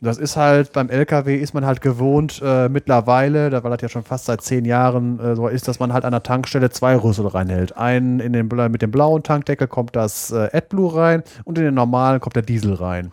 Das 0.00 0.18
ist 0.18 0.36
halt, 0.36 0.72
beim 0.72 0.90
LKW 0.90 1.36
ist 1.36 1.54
man 1.54 1.64
halt 1.64 1.80
gewohnt 1.80 2.42
äh, 2.44 2.68
mittlerweile, 2.68 3.48
da 3.48 3.64
weil 3.64 3.70
das 3.70 3.80
ja 3.80 3.88
schon 3.88 4.04
fast 4.04 4.26
seit 4.26 4.42
zehn 4.42 4.66
Jahren 4.66 5.18
äh, 5.18 5.34
so 5.34 5.48
ist, 5.48 5.68
dass 5.68 5.78
man 5.78 5.92
halt 5.92 6.04
an 6.04 6.12
der 6.12 6.22
Tankstelle 6.22 6.68
zwei 6.70 6.96
Rüssel 6.96 7.26
reinhält. 7.26 7.76
Einen 7.76 8.20
in 8.20 8.34
den, 8.34 8.48
mit 8.70 8.82
dem 8.82 8.90
blauen 8.90 9.22
Tankdeckel 9.22 9.68
kommt 9.68 9.96
das 9.96 10.30
äh, 10.32 10.50
AdBlue 10.52 10.94
rein 10.94 11.22
und 11.44 11.56
in 11.56 11.64
den 11.64 11.74
normalen 11.74 12.20
kommt 12.20 12.36
der 12.36 12.42
Diesel 12.42 12.74
rein. 12.74 13.10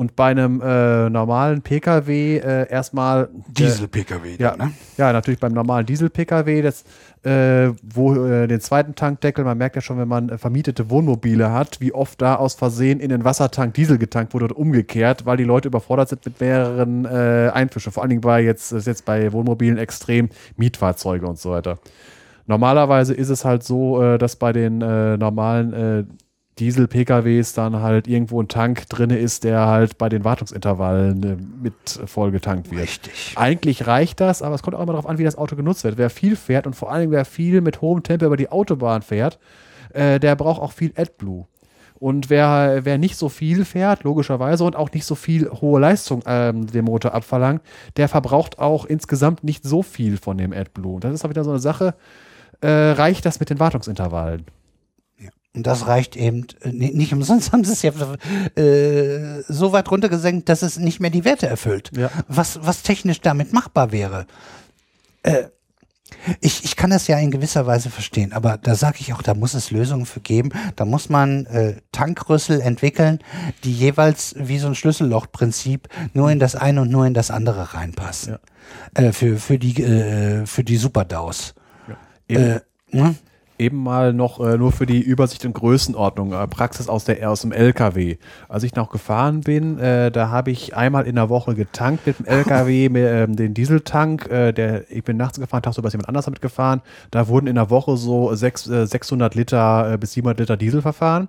Und 0.00 0.16
bei 0.16 0.28
einem 0.28 0.62
äh, 0.62 1.10
normalen 1.10 1.60
Pkw 1.60 2.38
äh, 2.38 2.70
erstmal. 2.70 3.28
Diesel-Pkw, 3.48 4.36
ja, 4.38 4.56
ne? 4.56 4.72
ja, 4.96 5.12
natürlich 5.12 5.38
beim 5.38 5.52
normalen 5.52 5.84
Diesel-Pkw, 5.84 6.62
das, 6.62 6.84
äh, 7.22 7.74
wo 7.82 8.14
äh, 8.14 8.46
den 8.46 8.62
zweiten 8.62 8.94
Tankdeckel, 8.94 9.44
man 9.44 9.58
merkt 9.58 9.76
ja 9.76 9.82
schon, 9.82 9.98
wenn 9.98 10.08
man 10.08 10.30
äh, 10.30 10.38
vermietete 10.38 10.88
Wohnmobile 10.88 11.52
hat, 11.52 11.82
wie 11.82 11.92
oft 11.92 12.22
da 12.22 12.36
aus 12.36 12.54
Versehen 12.54 12.98
in 12.98 13.10
den 13.10 13.26
Wassertank 13.26 13.74
Diesel 13.74 13.98
getankt 13.98 14.32
wurde 14.32 14.46
oder 14.46 14.56
umgekehrt, 14.56 15.26
weil 15.26 15.36
die 15.36 15.44
Leute 15.44 15.68
überfordert 15.68 16.08
sind 16.08 16.24
mit 16.24 16.40
mehreren 16.40 17.04
äh, 17.04 17.50
Einfischen. 17.52 17.92
Vor 17.92 18.02
allen 18.02 18.08
Dingen 18.08 18.22
bei 18.22 18.40
jetzt, 18.40 18.72
ist 18.72 18.86
jetzt 18.86 19.04
bei 19.04 19.30
Wohnmobilen 19.34 19.76
extrem 19.76 20.30
Mietfahrzeuge 20.56 21.26
und 21.26 21.38
so 21.38 21.50
weiter. 21.50 21.78
Normalerweise 22.46 23.12
ist 23.12 23.28
es 23.28 23.44
halt 23.44 23.64
so, 23.64 24.02
äh, 24.02 24.16
dass 24.16 24.36
bei 24.36 24.54
den 24.54 24.80
äh, 24.80 25.18
normalen 25.18 25.72
äh, 25.74 26.04
Diesel-PKWs 26.58 27.54
dann 27.54 27.80
halt 27.80 28.06
irgendwo 28.06 28.42
ein 28.42 28.48
Tank 28.48 28.88
drin 28.88 29.10
ist, 29.10 29.44
der 29.44 29.66
halt 29.66 29.96
bei 29.96 30.08
den 30.08 30.24
Wartungsintervallen 30.24 31.22
äh, 31.22 31.36
mit 31.62 31.74
vollgetankt 32.04 32.70
wird. 32.70 32.82
Richtig. 32.82 33.34
Eigentlich 33.36 33.86
reicht 33.86 34.20
das, 34.20 34.42
aber 34.42 34.54
es 34.54 34.62
kommt 34.62 34.76
auch 34.76 34.82
immer 34.82 34.92
darauf 34.92 35.06
an, 35.06 35.18
wie 35.18 35.24
das 35.24 35.38
Auto 35.38 35.56
genutzt 35.56 35.84
wird. 35.84 35.96
Wer 35.96 36.10
viel 36.10 36.36
fährt 36.36 36.66
und 36.66 36.74
vor 36.74 36.92
allem 36.92 37.10
wer 37.10 37.24
viel 37.24 37.60
mit 37.60 37.80
hohem 37.80 38.02
Tempo 38.02 38.26
über 38.26 38.36
die 38.36 38.50
Autobahn 38.50 39.02
fährt, 39.02 39.38
äh, 39.94 40.20
der 40.20 40.36
braucht 40.36 40.60
auch 40.60 40.72
viel 40.72 40.92
AdBlue. 40.96 41.46
Und 42.00 42.30
wer, 42.30 42.80
wer 42.84 42.96
nicht 42.96 43.16
so 43.16 43.28
viel 43.28 43.66
fährt, 43.66 44.04
logischerweise, 44.04 44.64
und 44.64 44.74
auch 44.74 44.90
nicht 44.90 45.04
so 45.04 45.14
viel 45.14 45.50
hohe 45.50 45.78
Leistung 45.78 46.22
ähm, 46.26 46.66
dem 46.66 46.86
Motor 46.86 47.12
abverlangt, 47.12 47.62
der 47.98 48.08
verbraucht 48.08 48.58
auch 48.58 48.86
insgesamt 48.86 49.44
nicht 49.44 49.64
so 49.64 49.82
viel 49.82 50.16
von 50.16 50.38
dem 50.38 50.52
AdBlue. 50.52 51.00
Das 51.00 51.12
ist 51.12 51.24
auch 51.24 51.30
wieder 51.30 51.44
so 51.44 51.50
eine 51.50 51.58
Sache, 51.58 51.94
äh, 52.62 52.68
reicht 52.68 53.26
das 53.26 53.38
mit 53.38 53.50
den 53.50 53.60
Wartungsintervallen? 53.60 54.46
Und 55.54 55.66
das 55.66 55.86
reicht 55.86 56.14
eben 56.16 56.46
äh, 56.62 56.70
nicht, 56.70 57.12
umsonst 57.12 57.52
haben 57.52 57.64
sie 57.64 57.72
es 57.72 57.82
ja 57.82 57.92
äh, 58.54 59.42
so 59.48 59.72
weit 59.72 59.90
runtergesenkt, 59.90 60.48
dass 60.48 60.62
es 60.62 60.78
nicht 60.78 61.00
mehr 61.00 61.10
die 61.10 61.24
Werte 61.24 61.48
erfüllt. 61.48 61.90
Ja. 61.96 62.10
Was, 62.28 62.60
was 62.62 62.82
technisch 62.82 63.20
damit 63.20 63.52
machbar 63.52 63.90
wäre. 63.90 64.26
Äh, 65.22 65.44
ich, 66.40 66.64
ich 66.64 66.76
kann 66.76 66.90
das 66.90 67.06
ja 67.06 67.18
in 67.18 67.30
gewisser 67.30 67.66
Weise 67.66 67.90
verstehen, 67.90 68.32
aber 68.32 68.58
da 68.58 68.74
sage 68.74 68.98
ich 69.00 69.12
auch, 69.12 69.22
da 69.22 69.34
muss 69.34 69.54
es 69.54 69.70
Lösungen 69.70 70.06
für 70.06 70.20
geben. 70.20 70.50
Da 70.76 70.84
muss 70.84 71.08
man 71.08 71.46
äh, 71.46 71.76
Tankrüssel 71.92 72.60
entwickeln, 72.60 73.20
die 73.64 73.72
jeweils 73.72 74.34
wie 74.36 74.58
so 74.58 74.68
ein 74.68 74.74
Schlüssellochprinzip 74.74 75.88
nur 76.12 76.30
in 76.30 76.38
das 76.38 76.56
eine 76.56 76.82
und 76.82 76.90
nur 76.90 77.06
in 77.06 77.14
das 77.14 77.30
andere 77.30 77.74
reinpassen. 77.74 78.38
Ja. 78.96 79.02
Äh, 79.02 79.12
für, 79.12 79.38
für 79.38 79.58
die, 79.58 79.82
äh, 79.82 80.46
für 80.46 80.64
die 80.64 80.76
Superdaus. 80.76 81.54
Äh, 82.28 82.60
ne? 82.90 83.16
Eben 83.60 83.82
mal 83.82 84.12
noch 84.12 84.40
äh, 84.40 84.56
nur 84.56 84.72
für 84.72 84.86
die 84.86 85.00
Übersicht 85.00 85.44
und 85.44 85.52
Größenordnung, 85.52 86.32
äh, 86.32 86.48
Praxis 86.48 86.88
aus 86.88 87.04
der 87.04 87.30
aus 87.30 87.42
dem 87.42 87.52
LKW. 87.52 88.16
Als 88.48 88.64
ich 88.64 88.74
noch 88.74 88.90
gefahren 88.90 89.42
bin, 89.42 89.78
äh, 89.78 90.10
da 90.10 90.30
habe 90.30 90.50
ich 90.50 90.74
einmal 90.74 91.06
in 91.06 91.14
der 91.14 91.28
Woche 91.28 91.54
getankt 91.54 92.06
mit 92.06 92.18
dem 92.18 92.26
LKW, 92.26 92.88
mit, 92.90 93.04
ähm, 93.04 93.36
den 93.36 93.54
Dieseltank. 93.54 94.28
Äh, 94.30 94.52
der, 94.52 94.90
ich 94.90 95.04
bin 95.04 95.16
nachts 95.16 95.38
gefahren, 95.38 95.62
tagsüber 95.62 95.88
ist 95.88 95.92
jemand 95.92 96.08
anders 96.08 96.24
damit 96.24 96.40
gefahren. 96.40 96.80
Da 97.10 97.28
wurden 97.28 97.46
in 97.46 97.54
der 97.54 97.70
Woche 97.70 97.96
so 97.96 98.34
sechs, 98.34 98.66
äh, 98.66 98.86
600 98.86 99.34
Liter 99.34 99.92
äh, 99.92 99.98
bis 99.98 100.14
700 100.14 100.40
Liter 100.40 100.56
Diesel 100.56 100.82
verfahren. 100.82 101.28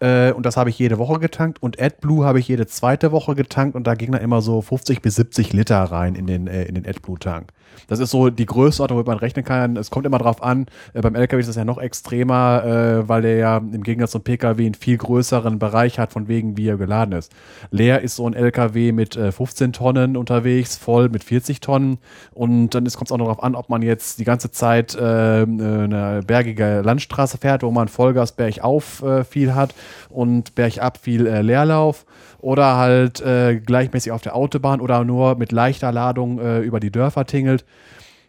Äh, 0.00 0.32
und 0.32 0.44
das 0.44 0.56
habe 0.56 0.70
ich 0.70 0.78
jede 0.78 0.98
Woche 0.98 1.20
getankt. 1.20 1.62
Und 1.62 1.80
AdBlue 1.80 2.24
habe 2.24 2.40
ich 2.40 2.48
jede 2.48 2.66
zweite 2.66 3.12
Woche 3.12 3.34
getankt 3.34 3.76
und 3.76 3.86
da 3.86 3.94
ging 3.94 4.12
da 4.12 4.18
immer 4.18 4.42
so 4.42 4.60
50 4.60 5.00
bis 5.00 5.14
70 5.14 5.52
Liter 5.52 5.82
rein 5.84 6.16
in 6.16 6.26
den, 6.26 6.46
äh, 6.48 6.64
in 6.64 6.74
den 6.74 6.86
AdBlue-Tank. 6.86 7.52
Das 7.88 7.98
ist 7.98 8.10
so 8.10 8.30
die 8.30 8.46
Größenordnung, 8.46 8.98
womit 8.98 9.06
man 9.06 9.18
rechnen 9.18 9.44
kann. 9.44 9.76
Es 9.76 9.90
kommt 9.90 10.06
immer 10.06 10.18
drauf 10.18 10.42
an, 10.42 10.66
äh, 10.94 11.00
beim 11.00 11.14
LKW 11.14 11.40
ist 11.40 11.48
das 11.48 11.56
ja 11.56 11.64
noch 11.64 11.78
extremer, 11.78 12.64
äh, 12.64 13.08
weil 13.08 13.22
der 13.22 13.36
ja 13.36 13.56
im 13.58 13.82
Gegensatz 13.82 14.12
zum 14.12 14.22
PKW 14.22 14.66
einen 14.66 14.74
viel 14.74 14.96
größeren 14.96 15.58
Bereich 15.58 15.98
hat, 15.98 16.12
von 16.12 16.28
wegen 16.28 16.56
wie 16.56 16.68
er 16.68 16.76
geladen 16.76 17.12
ist. 17.12 17.32
Leer 17.70 18.00
ist 18.02 18.16
so 18.16 18.26
ein 18.26 18.34
LKW 18.34 18.92
mit 18.92 19.16
äh, 19.16 19.32
15 19.32 19.72
Tonnen 19.72 20.16
unterwegs, 20.16 20.76
voll 20.76 21.08
mit 21.08 21.24
40 21.24 21.60
Tonnen. 21.60 21.98
Und 22.32 22.74
dann 22.74 22.84
kommt 22.84 23.08
es 23.08 23.12
auch 23.12 23.18
noch 23.18 23.26
darauf 23.26 23.42
an, 23.42 23.54
ob 23.54 23.68
man 23.68 23.82
jetzt 23.82 24.18
die 24.18 24.24
ganze 24.24 24.50
Zeit 24.50 24.94
äh, 24.94 25.00
eine 25.00 26.20
bergige 26.26 26.82
Landstraße 26.82 27.38
fährt, 27.38 27.62
wo 27.62 27.70
man 27.70 27.88
Vollgas 27.88 28.32
bergauf 28.32 29.02
äh, 29.02 29.24
viel 29.24 29.54
hat 29.54 29.74
und 30.08 30.54
bergab 30.54 30.98
viel 30.98 31.26
äh, 31.26 31.42
Leerlauf 31.42 32.04
oder 32.40 32.76
halt 32.76 33.20
äh, 33.20 33.56
gleichmäßig 33.56 34.12
auf 34.12 34.22
der 34.22 34.34
Autobahn 34.34 34.80
oder 34.80 35.04
nur 35.04 35.36
mit 35.36 35.52
leichter 35.52 35.92
Ladung 35.92 36.38
äh, 36.38 36.60
über 36.60 36.80
die 36.80 36.90
Dörfer 36.90 37.26
tingelt. 37.26 37.64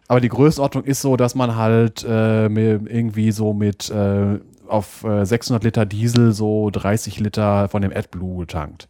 Aber 0.08 0.20
die 0.20 0.28
Größenordnung 0.28 0.84
ist 0.84 1.00
so, 1.00 1.16
dass 1.16 1.34
man 1.34 1.56
halt 1.56 2.04
äh, 2.04 2.46
irgendwie 2.46 3.32
so 3.32 3.54
mit 3.54 3.90
äh, 3.90 4.38
auf 4.68 5.04
äh, 5.04 5.24
600 5.24 5.64
Liter 5.64 5.86
Diesel 5.86 6.32
so 6.32 6.70
30 6.70 7.20
Liter 7.20 7.68
von 7.68 7.82
dem 7.82 7.92
AdBlue 7.92 8.46
tankt. 8.46 8.88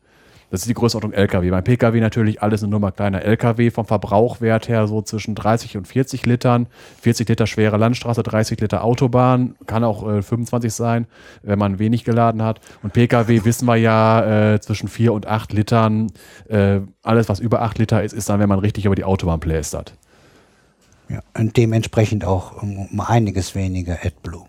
Das 0.52 0.60
ist 0.60 0.68
die 0.68 0.74
Größenordnung 0.74 1.14
LKW. 1.14 1.48
Beim 1.48 1.64
PKW 1.64 1.98
natürlich 1.98 2.42
alles 2.42 2.62
eine 2.62 2.70
Nummer 2.70 2.92
kleiner. 2.92 3.22
LKW 3.22 3.70
vom 3.70 3.86
Verbrauchwert 3.86 4.68
her 4.68 4.86
so 4.86 5.00
zwischen 5.00 5.34
30 5.34 5.78
und 5.78 5.88
40 5.88 6.26
Litern. 6.26 6.66
40 7.00 7.26
Liter 7.26 7.46
schwere 7.46 7.78
Landstraße, 7.78 8.22
30 8.22 8.60
Liter 8.60 8.84
Autobahn. 8.84 9.54
Kann 9.66 9.82
auch 9.82 10.06
äh, 10.06 10.20
25 10.20 10.70
sein, 10.74 11.06
wenn 11.42 11.58
man 11.58 11.78
wenig 11.78 12.04
geladen 12.04 12.42
hat. 12.42 12.60
Und 12.82 12.92
PKW 12.92 13.44
wissen 13.46 13.64
wir 13.64 13.76
ja 13.76 14.52
äh, 14.52 14.60
zwischen 14.60 14.88
4 14.88 15.14
und 15.14 15.26
8 15.26 15.54
Litern. 15.54 16.12
Äh, 16.50 16.80
alles, 17.02 17.30
was 17.30 17.40
über 17.40 17.62
8 17.62 17.78
Liter 17.78 18.02
ist, 18.02 18.12
ist 18.12 18.28
dann, 18.28 18.38
wenn 18.38 18.50
man 18.50 18.58
richtig 18.58 18.84
über 18.84 18.94
die 18.94 19.04
Autobahn 19.04 19.40
plästert. 19.40 19.96
Ja, 21.08 21.22
und 21.32 21.56
dementsprechend 21.56 22.26
auch 22.26 22.62
um, 22.62 23.00
einiges 23.00 23.54
weniger 23.54 24.00
AdBlue. 24.04 24.44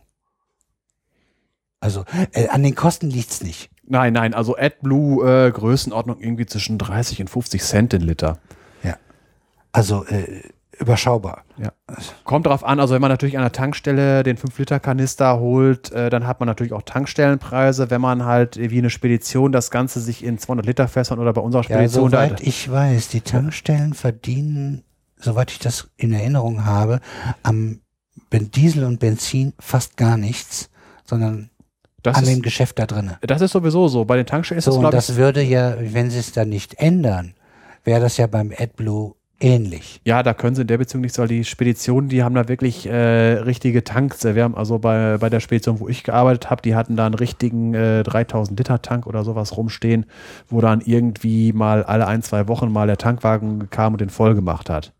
Also 1.80 2.04
äh, 2.34 2.49
an 2.49 2.62
den 2.62 2.76
Kosten 2.76 3.10
liegt's 3.10 3.41
nicht. 3.41 3.70
Nein, 3.86 4.13
nein, 4.13 4.34
also 4.34 4.55
AdBlue 4.57 5.47
äh, 5.47 5.51
Größenordnung 5.51 6.19
irgendwie 6.19 6.45
zwischen 6.45 6.77
30 6.77 7.21
und 7.21 7.29
50 7.29 7.61
Cent 7.61 7.93
den 7.93 8.01
Liter. 8.01 8.39
Ja. 8.84 8.95
Also 9.71 10.05
äh, 10.05 10.41
überschaubar. 10.79 11.43
Ja. 11.57 11.71
Kommt 12.23 12.47
drauf 12.47 12.63
an, 12.63 12.79
also 12.79 12.93
wenn 12.93 13.01
man 13.01 13.11
natürlich 13.11 13.38
an 13.38 13.43
der 13.43 13.51
Tankstelle 13.51 14.23
den 14.23 14.38
5-Liter-Kanister 14.38 15.39
holt, 15.39 15.91
äh, 15.91 16.09
dann 16.09 16.25
hat 16.25 16.39
man 16.39 16.47
natürlich 16.47 16.73
auch 16.73 16.81
Tankstellenpreise. 16.81 17.89
Wenn 17.89 18.01
man 18.01 18.25
halt 18.25 18.57
wie 18.57 18.77
eine 18.77 18.89
Spedition 18.89 19.51
das 19.51 19.71
Ganze 19.71 19.99
sich 19.99 20.23
in 20.23 20.38
200 20.38 20.65
Liter 20.65 20.88
Fässern 20.88 21.19
oder 21.19 21.34
bei 21.34 21.41
unserer 21.41 21.63
Ja, 21.63 21.75
Spedition 21.75 22.09
soweit 22.09 22.39
da, 22.39 22.43
ich 22.43 22.71
weiß, 22.71 23.09
die 23.09 23.21
Tankstellen 23.21 23.93
verdienen, 23.93 24.84
soweit 25.17 25.51
ich 25.51 25.59
das 25.59 25.89
in 25.97 26.13
Erinnerung 26.13 26.65
habe, 26.65 26.99
am 27.43 27.79
Diesel 28.31 28.84
und 28.84 28.99
Benzin 28.99 29.53
fast 29.59 29.95
gar 29.95 30.17
nichts, 30.17 30.69
sondern 31.05 31.49
Das 32.04 32.18
an 32.18 32.24
ist- 32.24 32.30
dem 32.30 32.41
Geschäft 32.41 32.78
da 32.80 32.86
drin. 32.86 33.12
Das 33.22 33.41
ist 33.41 33.51
sowieso 33.51 33.88
so. 33.88 34.06
Bei 34.06 34.18
den 34.18 34.26
Tankstellen 34.26 34.60
ist 34.60 34.66
So, 34.66 34.72
das, 34.72 34.76
und 34.78 34.82
glaube 34.82 34.95
das 34.95 35.16
würde 35.16 35.41
ja, 35.41 35.76
wenn 35.80 36.10
sie 36.10 36.20
es 36.20 36.32
dann 36.34 36.49
nicht 36.49 36.76
ändern, 36.76 37.34
wäre 37.84 37.99
das 38.01 38.18
ja 38.18 38.28
beim 38.28 38.51
AdBlue 38.58 39.16
ähnlich. 39.39 39.99
Ja, 40.06 40.24
da 40.24 40.34
können 40.34 40.56
sie 40.56 40.62
in 40.62 40.68
der 40.68 40.78
Beziehung 40.78 41.01
nichts, 41.01 41.18
weil 41.18 41.28
die 41.28 41.43
Speditionen, 41.43 42.08
die 42.10 42.24
haben 42.24 42.34
da 42.36 42.47
wirklich 42.47 42.86
äh, 42.88 42.93
richtige 43.39 43.84
Tanks. 43.84 44.24
Wir 44.24 44.41
haben 44.43 44.56
also 44.56 44.80
bei, 44.80 45.18
bei 45.18 45.30
der 45.30 45.41
Spedition, 45.41 45.80
wo 45.82 45.89
ich 45.89 46.04
gearbeitet 46.04 46.49
habe, 46.49 46.62
die 46.62 46.76
hatten 46.76 46.95
da 46.95 47.06
einen 47.06 47.16
richtigen 47.16 47.74
äh, 47.74 48.04
3000 48.04 48.58
Liter 48.58 48.82
Tank 48.82 49.06
oder 49.06 49.24
sowas 49.26 49.58
rumstehen, 49.58 50.06
wo 50.49 50.62
dann 50.62 50.80
irgendwie 50.82 51.51
mal 51.51 51.84
alle 51.84 52.08
ein, 52.08 52.22
zwei 52.22 52.47
Wochen 52.47 52.72
mal 52.72 52.88
der 52.88 52.97
Tankwagen 52.97 53.70
kam 53.70 53.93
und 53.93 54.01
den 54.01 54.10
voll 54.10 54.34
gemacht 54.36 54.70
hat. 54.70 54.93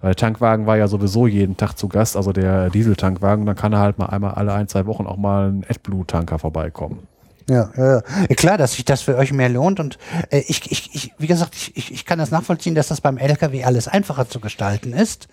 Weil 0.00 0.10
der 0.10 0.16
Tankwagen 0.16 0.66
war 0.66 0.76
ja 0.76 0.88
sowieso 0.88 1.26
jeden 1.26 1.56
Tag 1.56 1.74
zu 1.74 1.88
Gast, 1.88 2.16
also 2.16 2.32
der 2.32 2.70
Dieseltankwagen, 2.70 3.46
dann 3.46 3.56
kann 3.56 3.72
er 3.72 3.80
halt 3.80 3.98
mal 3.98 4.06
einmal 4.06 4.34
alle 4.34 4.52
ein, 4.52 4.68
zwei 4.68 4.86
Wochen 4.86 5.06
auch 5.06 5.16
mal 5.16 5.48
ein 5.50 5.64
AdBlue-Tanker 5.68 6.38
vorbeikommen. 6.38 7.06
Ja, 7.48 7.70
ja, 7.76 7.94
ja. 7.94 8.02
Klar, 8.34 8.58
dass 8.58 8.74
sich 8.74 8.84
das 8.84 9.02
für 9.02 9.16
euch 9.16 9.32
mehr 9.32 9.48
lohnt 9.48 9.78
und 9.78 9.98
äh, 10.30 10.42
ich, 10.48 10.70
ich, 10.70 10.94
ich, 10.94 11.12
wie 11.18 11.28
gesagt, 11.28 11.54
ich, 11.54 11.92
ich, 11.92 12.04
kann 12.04 12.18
das 12.18 12.32
nachvollziehen, 12.32 12.74
dass 12.74 12.88
das 12.88 13.00
beim 13.00 13.18
LKW 13.18 13.62
alles 13.64 13.86
einfacher 13.86 14.28
zu 14.28 14.40
gestalten 14.40 14.92
ist. 14.92 15.28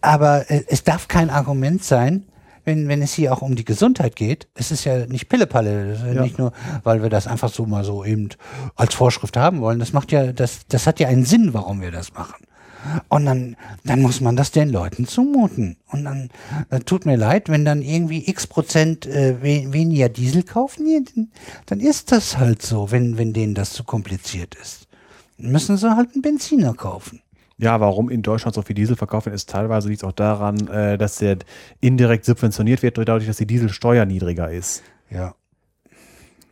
Aber 0.00 0.50
äh, 0.50 0.64
es 0.68 0.84
darf 0.84 1.06
kein 1.06 1.28
Argument 1.28 1.84
sein, 1.84 2.24
wenn, 2.64 2.88
wenn 2.88 3.02
es 3.02 3.12
hier 3.12 3.32
auch 3.32 3.42
um 3.42 3.56
die 3.56 3.64
Gesundheit 3.64 4.16
geht. 4.16 4.48
Es 4.54 4.70
ist 4.70 4.84
ja 4.84 5.04
nicht 5.06 5.28
Pillepalle, 5.28 5.98
ja 6.06 6.12
Ja. 6.14 6.22
nicht 6.22 6.38
nur, 6.38 6.52
weil 6.82 7.02
wir 7.02 7.10
das 7.10 7.26
einfach 7.26 7.50
so 7.50 7.66
mal 7.66 7.84
so 7.84 8.04
eben 8.06 8.30
als 8.74 8.94
Vorschrift 8.94 9.36
haben 9.36 9.60
wollen. 9.60 9.78
Das 9.78 9.92
macht 9.92 10.12
ja, 10.12 10.32
das, 10.32 10.66
das 10.68 10.86
hat 10.86 10.98
ja 10.98 11.08
einen 11.08 11.26
Sinn, 11.26 11.52
warum 11.52 11.82
wir 11.82 11.90
das 11.90 12.14
machen. 12.14 12.42
Und 13.08 13.26
dann, 13.26 13.56
dann 13.84 14.02
muss 14.02 14.20
man 14.20 14.36
das 14.36 14.50
den 14.50 14.70
Leuten 14.70 15.06
zumuten. 15.06 15.76
Und 15.90 16.04
dann 16.04 16.30
äh, 16.70 16.80
tut 16.80 17.06
mir 17.06 17.16
leid, 17.16 17.48
wenn 17.48 17.64
dann 17.64 17.82
irgendwie 17.82 18.28
x 18.28 18.46
Prozent 18.46 19.06
äh, 19.06 19.42
we 19.42 19.72
weniger 19.72 20.08
Diesel 20.08 20.42
kaufen, 20.42 20.86
ja, 20.86 21.00
dann, 21.14 21.30
dann 21.66 21.80
ist 21.80 22.12
das 22.12 22.38
halt 22.38 22.62
so, 22.62 22.90
wenn, 22.90 23.18
wenn 23.18 23.32
denen 23.32 23.54
das 23.54 23.72
zu 23.72 23.84
kompliziert 23.84 24.54
ist. 24.54 24.88
Dann 25.38 25.52
müssen 25.52 25.76
sie 25.76 25.96
halt 25.96 26.12
einen 26.12 26.22
Benziner 26.22 26.74
kaufen. 26.74 27.20
Ja, 27.56 27.80
warum 27.80 28.10
in 28.10 28.22
Deutschland 28.22 28.54
so 28.54 28.62
viel 28.62 28.74
Diesel 28.74 28.96
verkauft 28.96 29.26
wird, 29.26 29.34
ist 29.34 29.48
teilweise 29.48 29.88
liegt 29.88 30.04
auch 30.04 30.12
daran, 30.12 30.66
äh, 30.68 30.98
dass 30.98 31.18
der 31.18 31.38
indirekt 31.80 32.24
subventioniert 32.24 32.82
wird, 32.82 32.98
dadurch, 32.98 33.26
dass 33.26 33.36
die 33.36 33.46
Dieselsteuer 33.46 34.04
niedriger 34.04 34.50
ist. 34.50 34.82
Ja. 35.10 35.34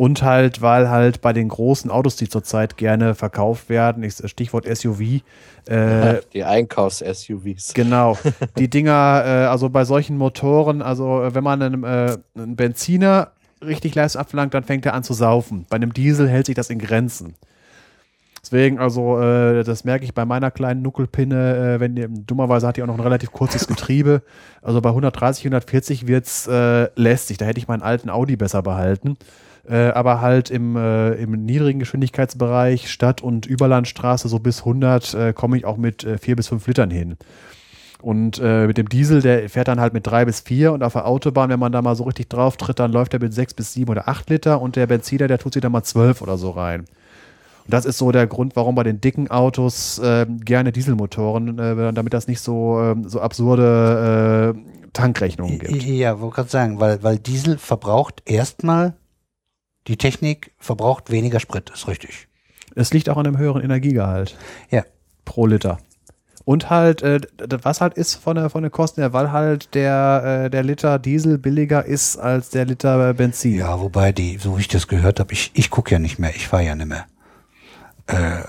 Und 0.03 0.25
halt, 0.25 0.61
weil 0.63 0.91
halt 0.91 1.21
bei 1.21 1.33
den 1.33 1.49
großen 1.49 1.89
Autos, 1.89 2.17
die 2.17 2.29
zurzeit 2.29 2.77
gerne 2.77 3.15
verkauft 3.15 3.69
werden, 3.69 4.03
ich, 4.03 4.15
Stichwort 4.29 4.67
SUV, 4.67 5.23
äh, 5.67 6.21
Die 6.33 6.43
Einkaufs-SUVs. 6.43 7.73
genau, 7.73 8.19
die 8.59 8.69
Dinger, 8.69 9.23
äh, 9.25 9.29
also 9.47 9.69
bei 9.69 9.85
solchen 9.85 10.19
Motoren, 10.19 10.83
also 10.83 11.23
äh, 11.23 11.37
wenn 11.37 11.45
man 11.45 11.63
einem, 11.63 11.85
äh, 11.85 12.17
einen 12.35 12.57
Benziner 12.57 13.31
richtig 13.65 13.95
Leistung 13.95 14.23
abverlangt, 14.23 14.55
dann 14.55 14.65
fängt 14.65 14.85
er 14.87 14.95
an 14.95 15.05
zu 15.05 15.13
saufen. 15.13 15.67
Bei 15.71 15.77
einem 15.77 15.93
Diesel 15.93 16.29
hält 16.29 16.47
sich 16.47 16.57
das 16.57 16.69
in 16.69 16.81
Grenzen. 16.81 17.37
Deswegen, 18.43 18.81
also, 18.81 19.21
äh, 19.21 19.63
das 19.63 19.85
merke 19.85 20.05
ich 20.05 20.15
bei 20.15 20.25
meiner 20.25 20.51
kleinen 20.51 20.83
Nuckelpinne, 20.83 21.77
äh, 21.77 21.81
wenn 21.81 21.95
die, 21.95 22.09
dummerweise 22.09 22.67
hat 22.67 22.77
die 22.77 22.83
auch 22.83 22.89
noch 22.89 22.97
ein 22.99 23.01
relativ 23.01 23.31
kurzes 23.31 23.69
Getriebe. 23.69 24.23
Also 24.63 24.81
bei 24.81 24.89
130, 24.89 25.45
140 25.45 26.09
wird's 26.09 26.49
äh, 26.49 26.89
lästig. 26.97 27.39
Da 27.39 27.45
hätte 27.45 27.59
ich 27.59 27.69
meinen 27.69 27.83
alten 27.83 28.11
Audi 28.11 28.35
besser 28.35 28.63
behalten. 28.63 29.17
Äh, 29.69 29.89
aber 29.91 30.21
halt 30.21 30.51
im, 30.51 30.77
äh, 30.77 31.13
im 31.15 31.45
niedrigen 31.45 31.79
Geschwindigkeitsbereich, 31.79 32.91
Stadt- 32.91 33.23
und 33.23 33.47
Überlandstraße, 33.47 34.29
so 34.29 34.41
bis 34.41 34.61
100, 34.61 35.15
äh, 35.15 35.33
komme 35.33 35.57
ich 35.57 35.65
auch 35.65 35.77
mit 35.77 36.03
äh, 36.03 36.19
4 36.19 36.37
bis 36.37 36.49
5 36.49 36.67
Litern 36.67 36.91
hin. 36.91 37.17
Und 38.01 38.41
äh, 38.43 38.67
mit 38.67 38.79
dem 38.79 38.89
Diesel, 38.89 39.23
der 39.23 39.49
fährt 39.49 39.69
dann 39.69 39.79
halt 39.79 39.95
mit 39.95 40.05
3 40.05 40.25
bis 40.25 40.41
4 40.41 40.73
und 40.73 40.83
auf 40.83 40.95
der 40.95 41.07
Autobahn, 41.07 41.51
wenn 41.51 41.61
man 41.61 41.71
da 41.71 41.81
mal 41.81 41.95
so 41.95 42.03
richtig 42.03 42.29
drauf 42.29 42.57
tritt, 42.57 42.81
dann 42.81 42.91
läuft 42.91 43.15
er 43.15 43.21
mit 43.21 43.33
6 43.33 43.55
bis 43.55 43.73
7 43.75 43.89
oder 43.89 44.09
8 44.09 44.29
Liter 44.29 44.61
und 44.61 44.75
der 44.75 44.89
Benziner, 44.89 45.29
der 45.29 45.39
tut 45.39 45.53
sich 45.53 45.63
dann 45.63 45.71
mal 45.71 45.85
12 45.85 46.21
oder 46.21 46.37
so 46.37 46.51
rein. 46.51 46.81
Und 46.81 47.73
das 47.73 47.85
ist 47.85 47.99
so 47.99 48.11
der 48.11 48.27
Grund, 48.27 48.57
warum 48.57 48.75
bei 48.75 48.83
den 48.83 49.01
dicken 49.01 49.31
Autos 49.31 50.01
äh, 50.01 50.27
gerne 50.29 50.73
Dieselmotoren, 50.73 51.59
äh, 51.61 51.93
damit 51.93 52.13
das 52.13 52.27
nicht 52.27 52.41
so, 52.41 52.81
ähm, 52.81 53.09
so 53.09 53.21
absurde 53.21 54.55
äh, 54.57 54.89
Tankrechnungen 54.93 55.61
gibt. 55.61 55.85
Ja, 55.85 56.21
wollte 56.21 56.35
gerade 56.35 56.49
sagen, 56.49 56.81
weil, 56.81 57.05
weil 57.05 57.21
Diesel 57.21 57.57
verbraucht 57.57 58.23
erstmal, 58.27 58.95
die 59.89 59.97
Technik 59.97 60.53
verbraucht 60.59 61.11
weniger 61.11 61.41
Sprit, 61.41 61.71
ist 61.71 61.89
richtig. 61.89 62.29
Es 62.75 62.93
liegt 62.93 63.09
auch 63.09 63.17
an 63.17 63.27
einem 63.27 63.39
höheren 63.39 63.63
Energiegehalt 63.63 64.37
Ja. 64.71 64.85
pro 65.25 65.47
Liter. 65.47 65.79
Und 66.45 66.71
halt, 66.71 67.03
äh, 67.03 67.21
was 67.63 67.81
halt 67.81 67.95
ist 67.95 68.17
von 68.17 68.35
der, 68.35 68.51
von 68.51 68.63
den 68.65 68.73
Kosten 68.73 69.01
her, 69.01 69.13
weil 69.13 69.31
halt 69.31 69.75
der, 69.75 70.45
äh, 70.47 70.51
der 70.51 70.65
Liter 70.65 70.99
Diesel 70.99 71.39
billiger 71.39 71.85
ist 71.85 72.17
als 72.17 72.51
der 72.51 72.65
Liter 72.65 73.15
Benzin. 73.15 73.55
Ja, 73.55 73.81
wobei 73.81 74.11
die, 74.11 74.39
so 74.39 74.57
wie 74.57 74.63
ich 74.63 74.69
das 74.69 74.89
gehört 74.89 75.21
habe, 75.21 75.33
ich, 75.33 75.53
ich 75.55 75.71
gucke 75.71 75.93
ja 75.93 75.99
nicht 76.01 76.19
mehr, 76.19 76.35
ich 76.35 76.49
fahre 76.49 76.65
ja 76.65 76.75
nicht 76.75 76.89
mehr. 76.89 77.07
Äh, 78.09 78.43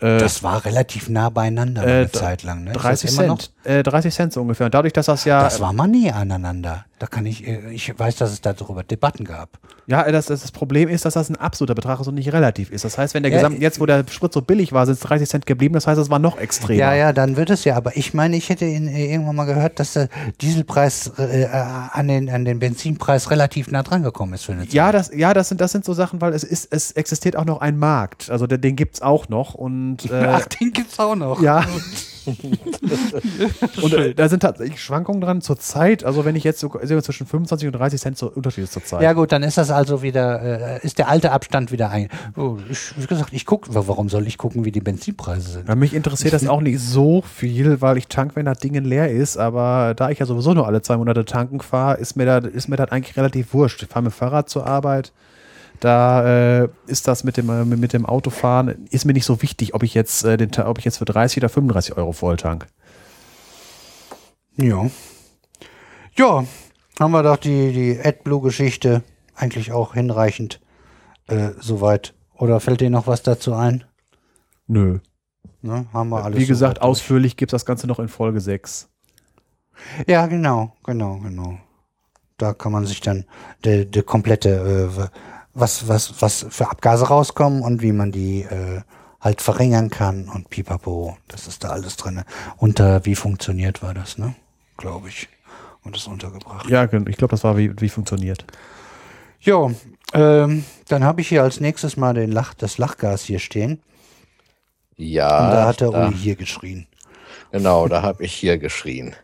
Das 0.00 0.42
war 0.42 0.64
relativ 0.66 1.08
nah 1.08 1.30
beieinander 1.30 1.82
äh, 1.86 1.90
eine 2.00 2.12
Zeit 2.12 2.42
lang. 2.42 2.64
Ne? 2.64 2.72
Ist 2.72 2.82
30 2.82 3.10
das 3.10 3.18
immer 3.18 3.28
noch? 3.28 3.38
Cent. 3.38 3.52
Äh, 3.64 3.82
30 3.82 4.14
Cent 4.14 4.32
so 4.32 4.40
ungefähr. 4.40 4.66
Und 4.66 4.74
dadurch, 4.74 4.92
dass 4.92 5.06
das 5.06 5.24
ja. 5.24 5.42
Das 5.42 5.60
war 5.60 5.72
mal 5.72 5.86
nie 5.86 6.10
aneinander. 6.10 6.84
Da 6.98 7.06
kann 7.06 7.26
ich, 7.26 7.46
äh, 7.46 7.70
ich 7.70 7.96
weiß, 7.96 8.16
dass 8.16 8.32
es 8.32 8.40
darüber 8.40 8.82
Debatten 8.82 9.24
gab. 9.24 9.58
Ja, 9.86 10.10
das, 10.10 10.26
das, 10.26 10.42
das 10.42 10.52
Problem 10.52 10.88
ist, 10.88 11.04
dass 11.04 11.14
das 11.14 11.28
ein 11.28 11.36
absoluter 11.36 11.74
Betrag 11.74 12.00
ist 12.00 12.06
und 12.06 12.14
nicht 12.14 12.32
relativ 12.32 12.70
ist. 12.70 12.84
Das 12.84 12.98
heißt, 12.98 13.14
wenn 13.14 13.24
der 13.24 13.32
Ja, 13.32 13.38
Gesamt, 13.38 13.60
jetzt 13.60 13.80
wo 13.80 13.86
der 13.86 14.04
Sprit 14.08 14.32
so 14.32 14.40
billig 14.42 14.72
war, 14.72 14.86
sind 14.86 14.94
es 14.94 15.00
30 15.00 15.28
Cent 15.28 15.46
geblieben. 15.46 15.74
Das 15.74 15.86
heißt, 15.86 16.00
es 16.00 16.10
war 16.10 16.18
noch 16.18 16.38
extremer. 16.38 16.78
Ja, 16.78 16.94
ja, 16.94 17.12
dann 17.12 17.36
wird 17.36 17.50
es 17.50 17.64
ja. 17.64 17.76
Aber 17.76 17.96
ich 17.96 18.14
meine, 18.14 18.36
ich 18.36 18.48
hätte 18.48 18.64
in, 18.64 18.88
äh, 18.88 19.12
irgendwann 19.12 19.36
mal 19.36 19.44
gehört, 19.44 19.80
dass 19.80 19.94
der 19.94 20.08
Dieselpreis 20.40 21.12
äh, 21.18 21.42
äh, 21.42 21.46
an, 21.46 22.08
den, 22.08 22.30
an 22.30 22.44
den 22.44 22.58
Benzinpreis 22.58 23.30
relativ 23.30 23.70
nah 23.70 23.82
dran 23.82 24.02
gekommen 24.02 24.34
ist 24.34 24.44
für 24.44 24.52
eine 24.52 24.62
Zeit. 24.62 24.72
Ja, 24.72 24.92
das, 24.92 25.10
ja 25.14 25.34
das, 25.34 25.48
sind, 25.48 25.60
das 25.60 25.72
sind 25.72 25.84
so 25.84 25.92
Sachen, 25.94 26.20
weil 26.20 26.32
es, 26.34 26.44
ist, 26.44 26.68
es 26.72 26.92
existiert 26.92 27.36
auch 27.36 27.44
noch 27.44 27.60
ein 27.60 27.78
Markt. 27.78 28.30
Also 28.30 28.46
den, 28.46 28.60
den 28.60 28.76
gibt 28.76 28.94
es 28.94 29.02
auch 29.02 29.28
noch. 29.28 29.54
Und, 29.54 30.04
äh, 30.10 30.26
Ach, 30.28 30.46
den 30.46 30.72
gibt's 30.72 30.98
auch 30.98 31.16
noch. 31.16 31.40
ja. 31.42 31.64
und 33.82 33.92
äh, 33.94 34.14
da 34.14 34.28
sind 34.28 34.40
tatsächlich 34.40 34.82
Schwankungen 34.82 35.20
dran 35.20 35.40
zur 35.40 35.58
Zeit. 35.58 36.04
Also 36.04 36.24
wenn 36.24 36.36
ich 36.36 36.44
jetzt 36.44 36.60
so 36.60 36.70
also 36.72 37.00
zwischen 37.00 37.26
25 37.26 37.68
und 37.68 37.72
30 37.72 38.00
Cent 38.00 38.18
so 38.18 38.30
Unterschied 38.30 38.64
ist 38.64 38.72
zur 38.72 38.84
Zeit. 38.84 39.02
Ja 39.02 39.12
gut, 39.12 39.32
dann 39.32 39.42
ist 39.42 39.58
das 39.58 39.70
also 39.70 40.02
wieder, 40.02 40.80
äh, 40.80 40.86
ist 40.86 40.98
der 40.98 41.08
alte 41.08 41.32
Abstand 41.32 41.72
wieder 41.72 41.90
ein. 41.90 42.08
Oh, 42.36 42.58
ich, 42.70 42.94
wie 42.96 43.06
gesagt, 43.06 43.32
ich 43.32 43.46
gucke, 43.46 43.74
warum 43.74 44.08
soll 44.08 44.26
ich 44.26 44.38
gucken, 44.38 44.64
wie 44.64 44.72
die 44.72 44.80
Benzinpreise 44.80 45.52
sind? 45.52 45.68
Ja, 45.68 45.74
mich 45.74 45.94
interessiert 45.94 46.32
das 46.34 46.46
auch 46.46 46.60
nicht 46.60 46.80
so 46.80 47.22
viel, 47.22 47.80
weil 47.80 47.98
ich 47.98 48.08
tank, 48.08 48.36
wenn 48.36 48.46
das 48.46 48.58
Ding 48.58 48.72
leer 48.74 49.10
ist. 49.10 49.36
Aber 49.36 49.94
da 49.96 50.10
ich 50.10 50.18
ja 50.18 50.26
sowieso 50.26 50.54
nur 50.54 50.66
alle 50.66 50.82
zwei 50.82 50.96
Monate 50.96 51.24
tanken 51.24 51.60
fahre, 51.60 51.98
ist 51.98 52.16
mir 52.16 52.26
das 52.26 52.52
ist 52.52 52.68
mir 52.68 52.76
das 52.76 52.90
eigentlich 52.90 53.16
relativ 53.16 53.52
wurscht. 53.54 53.82
Ich 53.82 53.88
fahre 53.88 54.04
mit 54.04 54.12
Fahrrad 54.12 54.48
zur 54.48 54.66
Arbeit. 54.66 55.12
Da 55.82 56.62
äh, 56.62 56.68
ist 56.86 57.08
das 57.08 57.24
mit 57.24 57.36
dem, 57.36 57.48
äh, 57.50 57.64
mit 57.64 57.92
dem 57.92 58.06
Autofahren, 58.06 58.86
ist 58.90 59.04
mir 59.04 59.14
nicht 59.14 59.24
so 59.24 59.42
wichtig, 59.42 59.74
ob 59.74 59.82
ich 59.82 59.94
jetzt, 59.94 60.24
äh, 60.24 60.36
den, 60.36 60.54
ob 60.62 60.78
ich 60.78 60.84
jetzt 60.84 60.98
für 60.98 61.04
30 61.04 61.38
oder 61.38 61.48
35 61.48 61.96
Euro 61.96 62.12
voll 62.12 62.36
tank. 62.36 62.68
Ja. 64.56 64.88
Ja, 66.16 66.44
haben 67.00 67.10
wir 67.10 67.24
doch 67.24 67.36
die, 67.36 67.72
die 67.72 68.00
AdBlue-Geschichte 68.00 69.02
eigentlich 69.34 69.72
auch 69.72 69.94
hinreichend 69.94 70.60
äh, 71.26 71.48
soweit. 71.58 72.14
Oder 72.36 72.60
fällt 72.60 72.80
dir 72.80 72.88
noch 72.88 73.08
was 73.08 73.24
dazu 73.24 73.52
ein? 73.52 73.82
Nö. 74.68 75.00
Ne, 75.62 75.86
haben 75.92 76.10
wir 76.10 76.24
alles 76.24 76.38
Wie 76.38 76.46
gesagt, 76.46 76.76
durch. 76.78 76.84
ausführlich 76.84 77.36
gibt 77.36 77.52
es 77.52 77.60
das 77.60 77.66
Ganze 77.66 77.88
noch 77.88 77.98
in 77.98 78.06
Folge 78.06 78.40
6. 78.40 78.88
Ja, 80.06 80.28
genau, 80.28 80.76
genau, 80.84 81.18
genau. 81.18 81.58
Da 82.38 82.54
kann 82.54 82.70
man 82.70 82.86
sich 82.86 83.00
dann 83.00 83.24
der 83.64 83.84
der 83.84 84.04
komplette, 84.04 84.48
äh, 84.48 85.08
was, 85.54 85.88
was, 85.88 86.20
was 86.20 86.46
für 86.50 86.70
Abgase 86.70 87.06
rauskommen 87.08 87.62
und 87.62 87.82
wie 87.82 87.92
man 87.92 88.12
die 88.12 88.42
äh, 88.42 88.80
halt 89.20 89.40
verringern 89.42 89.90
kann 89.90 90.28
und 90.28 90.50
pipapo. 90.50 91.16
Das 91.28 91.46
ist 91.46 91.62
da 91.64 91.68
alles 91.70 91.96
drin. 91.96 92.22
Unter 92.56 93.04
wie 93.04 93.14
funktioniert 93.14 93.82
war 93.82 93.94
das, 93.94 94.18
ne? 94.18 94.34
Glaube 94.76 95.08
ich. 95.08 95.28
Und 95.84 95.96
das 95.96 96.06
untergebracht. 96.06 96.68
Ja, 96.70 96.84
ich 96.84 97.16
glaube, 97.16 97.32
das 97.32 97.44
war, 97.44 97.56
wie, 97.56 97.72
wie 97.80 97.88
funktioniert. 97.88 98.44
Jo, 99.40 99.72
ähm, 100.14 100.64
dann 100.88 101.02
habe 101.04 101.20
ich 101.20 101.28
hier 101.28 101.42
als 101.42 101.58
nächstes 101.60 101.96
mal 101.96 102.14
den 102.14 102.30
Lach, 102.30 102.54
das 102.54 102.78
Lachgas 102.78 103.22
hier 103.24 103.40
stehen. 103.40 103.82
Ja, 104.96 105.44
Und 105.46 105.50
da 105.52 105.66
hat 105.66 105.80
der 105.80 105.90
da- 105.90 106.06
Uli 106.06 106.16
hier 106.16 106.36
geschrien. 106.36 106.86
Genau, 107.50 107.88
da 107.88 108.02
habe 108.02 108.24
ich 108.24 108.32
hier 108.32 108.58
geschrien. 108.58 109.14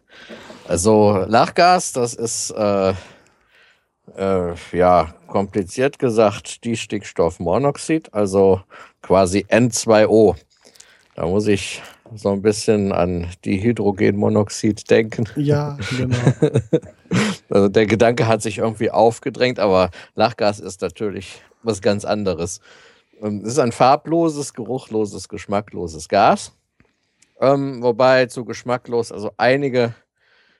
Also 0.66 1.24
Lachgas, 1.28 1.92
das 1.92 2.12
ist 2.14 2.50
äh, 2.50 2.92
äh, 4.16 4.54
ja 4.72 5.14
kompliziert 5.26 5.98
gesagt 5.98 6.64
die 6.64 6.76
Stickstoffmonoxid, 6.76 8.12
also 8.14 8.62
quasi 9.02 9.44
N2O. 9.48 10.36
Da 11.14 11.26
muss 11.26 11.46
ich 11.46 11.82
so 12.14 12.30
ein 12.30 12.42
bisschen 12.42 12.92
an 12.92 13.26
Dihydrogenmonoxid 13.44 14.90
denken. 14.90 15.28
Ja, 15.36 15.76
genau. 15.96 16.16
Also 17.50 17.68
der 17.68 17.86
Gedanke 17.86 18.26
hat 18.26 18.42
sich 18.42 18.58
irgendwie 18.58 18.90
aufgedrängt, 18.90 19.58
aber 19.58 19.90
Lachgas 20.14 20.60
ist 20.60 20.82
natürlich 20.82 21.40
was 21.62 21.80
ganz 21.80 22.04
anderes. 22.04 22.60
Ähm, 23.22 23.40
Es 23.42 23.52
ist 23.52 23.58
ein 23.58 23.72
farbloses, 23.72 24.52
geruchloses, 24.52 25.28
geschmackloses 25.28 26.08
Gas. 26.08 26.52
Ähm, 27.40 27.82
wobei 27.82 28.26
zu 28.26 28.44
geschmacklos, 28.44 29.12
also 29.12 29.32
einige 29.36 29.94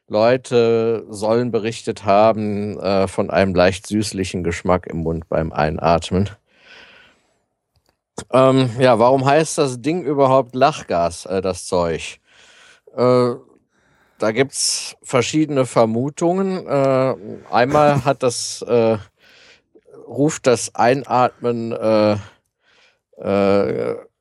Leute 0.08 1.04
sollen 1.10 1.50
berichtet 1.50 2.04
haben 2.04 2.80
äh, 2.80 3.06
von 3.06 3.30
einem 3.30 3.54
leicht 3.54 3.86
süßlichen 3.86 4.42
Geschmack 4.42 4.86
im 4.86 4.98
Mund 4.98 5.28
beim 5.28 5.52
Einatmen. 5.52 6.30
Ähm, 8.32 8.70
ja, 8.78 8.98
warum 8.98 9.24
heißt 9.24 9.58
das 9.58 9.80
Ding 9.80 10.02
überhaupt 10.02 10.54
Lachgas, 10.54 11.26
äh, 11.26 11.40
das 11.40 11.66
Zeug? 11.66 12.18
Äh, 12.96 13.34
da 14.18 14.32
gibt 14.32 14.52
es 14.52 14.96
verschiedene 15.02 15.66
Vermutungen. 15.66 16.66
Äh, 16.66 17.14
einmal 17.50 18.04
hat 18.04 18.22
das, 18.22 18.62
äh, 18.62 18.96
ruft 20.06 20.46
das 20.46 20.74
Einatmen 20.74 21.72
äh, 21.72 22.16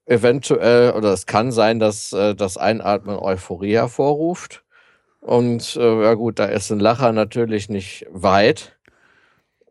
eventuell, 0.06 0.92
oder 0.92 1.14
es 1.14 1.26
kann 1.28 1.52
sein, 1.52 1.80
dass 1.80 2.10
das 2.10 2.58
Einatmen 2.58 3.16
Euphorie 3.20 3.76
hervorruft. 3.76 4.64
Und 5.28 5.76
äh, 5.76 6.04
ja 6.04 6.14
gut, 6.14 6.40
da 6.40 6.46
ist 6.46 6.72
ein 6.72 6.80
Lacher 6.80 7.12
natürlich 7.12 7.68
nicht 7.68 8.06
weit. 8.10 8.78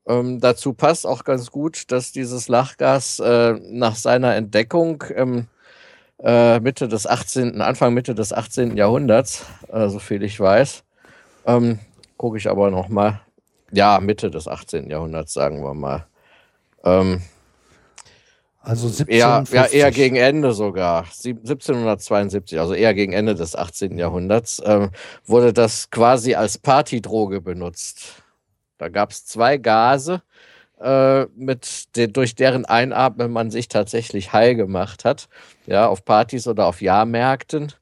Ähm, 0.07 0.39
dazu 0.39 0.75
passt 0.75 1.07
auch 1.07 1.25
ganz 1.25 1.51
gut, 1.51 1.91
dass 1.93 2.13
dieses 2.13 2.49
Lachgas 2.49 3.21
äh, 3.21 3.55
nach 3.63 3.97
seiner 3.97 4.35
Entdeckung 4.35 5.03
ähm, 5.15 5.47
äh, 6.23 6.61
Mitte 6.61 6.89
des 6.89 7.07
18., 7.07 7.63
Anfang 7.63 7.95
Mitte 7.95 8.15
des 8.15 8.35
18. 8.35 8.77
Jahrhunderts, 8.77 9.47
äh, 9.73 9.89
so 9.89 9.99
viel 9.99 10.23
ich 10.25 10.39
weiß. 10.39 10.85
Ähm, 11.47 11.79
Gucke 12.19 12.37
ich 12.37 12.51
aber 12.51 12.71
noch 12.71 12.91
mal. 12.91 13.23
Ja, 13.73 13.99
Mitte 13.99 14.31
des 14.31 14.49
18. 14.49 14.91
Jahrhunderts, 14.91 15.33
sagen 15.33 15.63
wir 15.63 15.73
mal. 15.73 16.07
Also 18.67 18.89
eher, 19.07 19.29
1750. 19.39 19.55
ja, 19.55 19.67
eher 19.67 19.91
gegen 19.93 20.17
Ende 20.17 20.53
sogar. 20.53 21.07
Sieb- 21.13 21.39
1772, 21.39 22.59
also 22.59 22.75
eher 22.75 22.95
gegen 22.95 23.13
Ende 23.13 23.37
des 23.37 23.55
18. 23.55 23.97
Jahrhunderts, 23.97 24.61
ähm, 24.67 24.91
wurde 25.25 25.53
das 25.53 25.89
quasi 25.91 26.35
als 26.35 26.59
Partydroge 26.59 27.41
benutzt. 27.41 28.25
Da 28.79 28.89
gab 28.89 29.13
es 29.13 29.25
zwei 29.25 29.57
Gase, 29.57 30.21
äh, 30.81 31.27
mit 31.37 31.95
de 31.95 32.09
durch 32.09 32.35
deren 32.35 32.65
Einatmen 32.65 33.31
man 33.31 33.53
sich 33.53 33.69
tatsächlich 33.69 34.33
heil 34.33 34.57
gemacht 34.57 35.05
hat. 35.05 35.29
Ja, 35.67 35.87
auf 35.87 36.05
Partys 36.05 36.49
oder 36.49 36.67
auf 36.67 36.83
Jahrmärkten. 36.83 37.73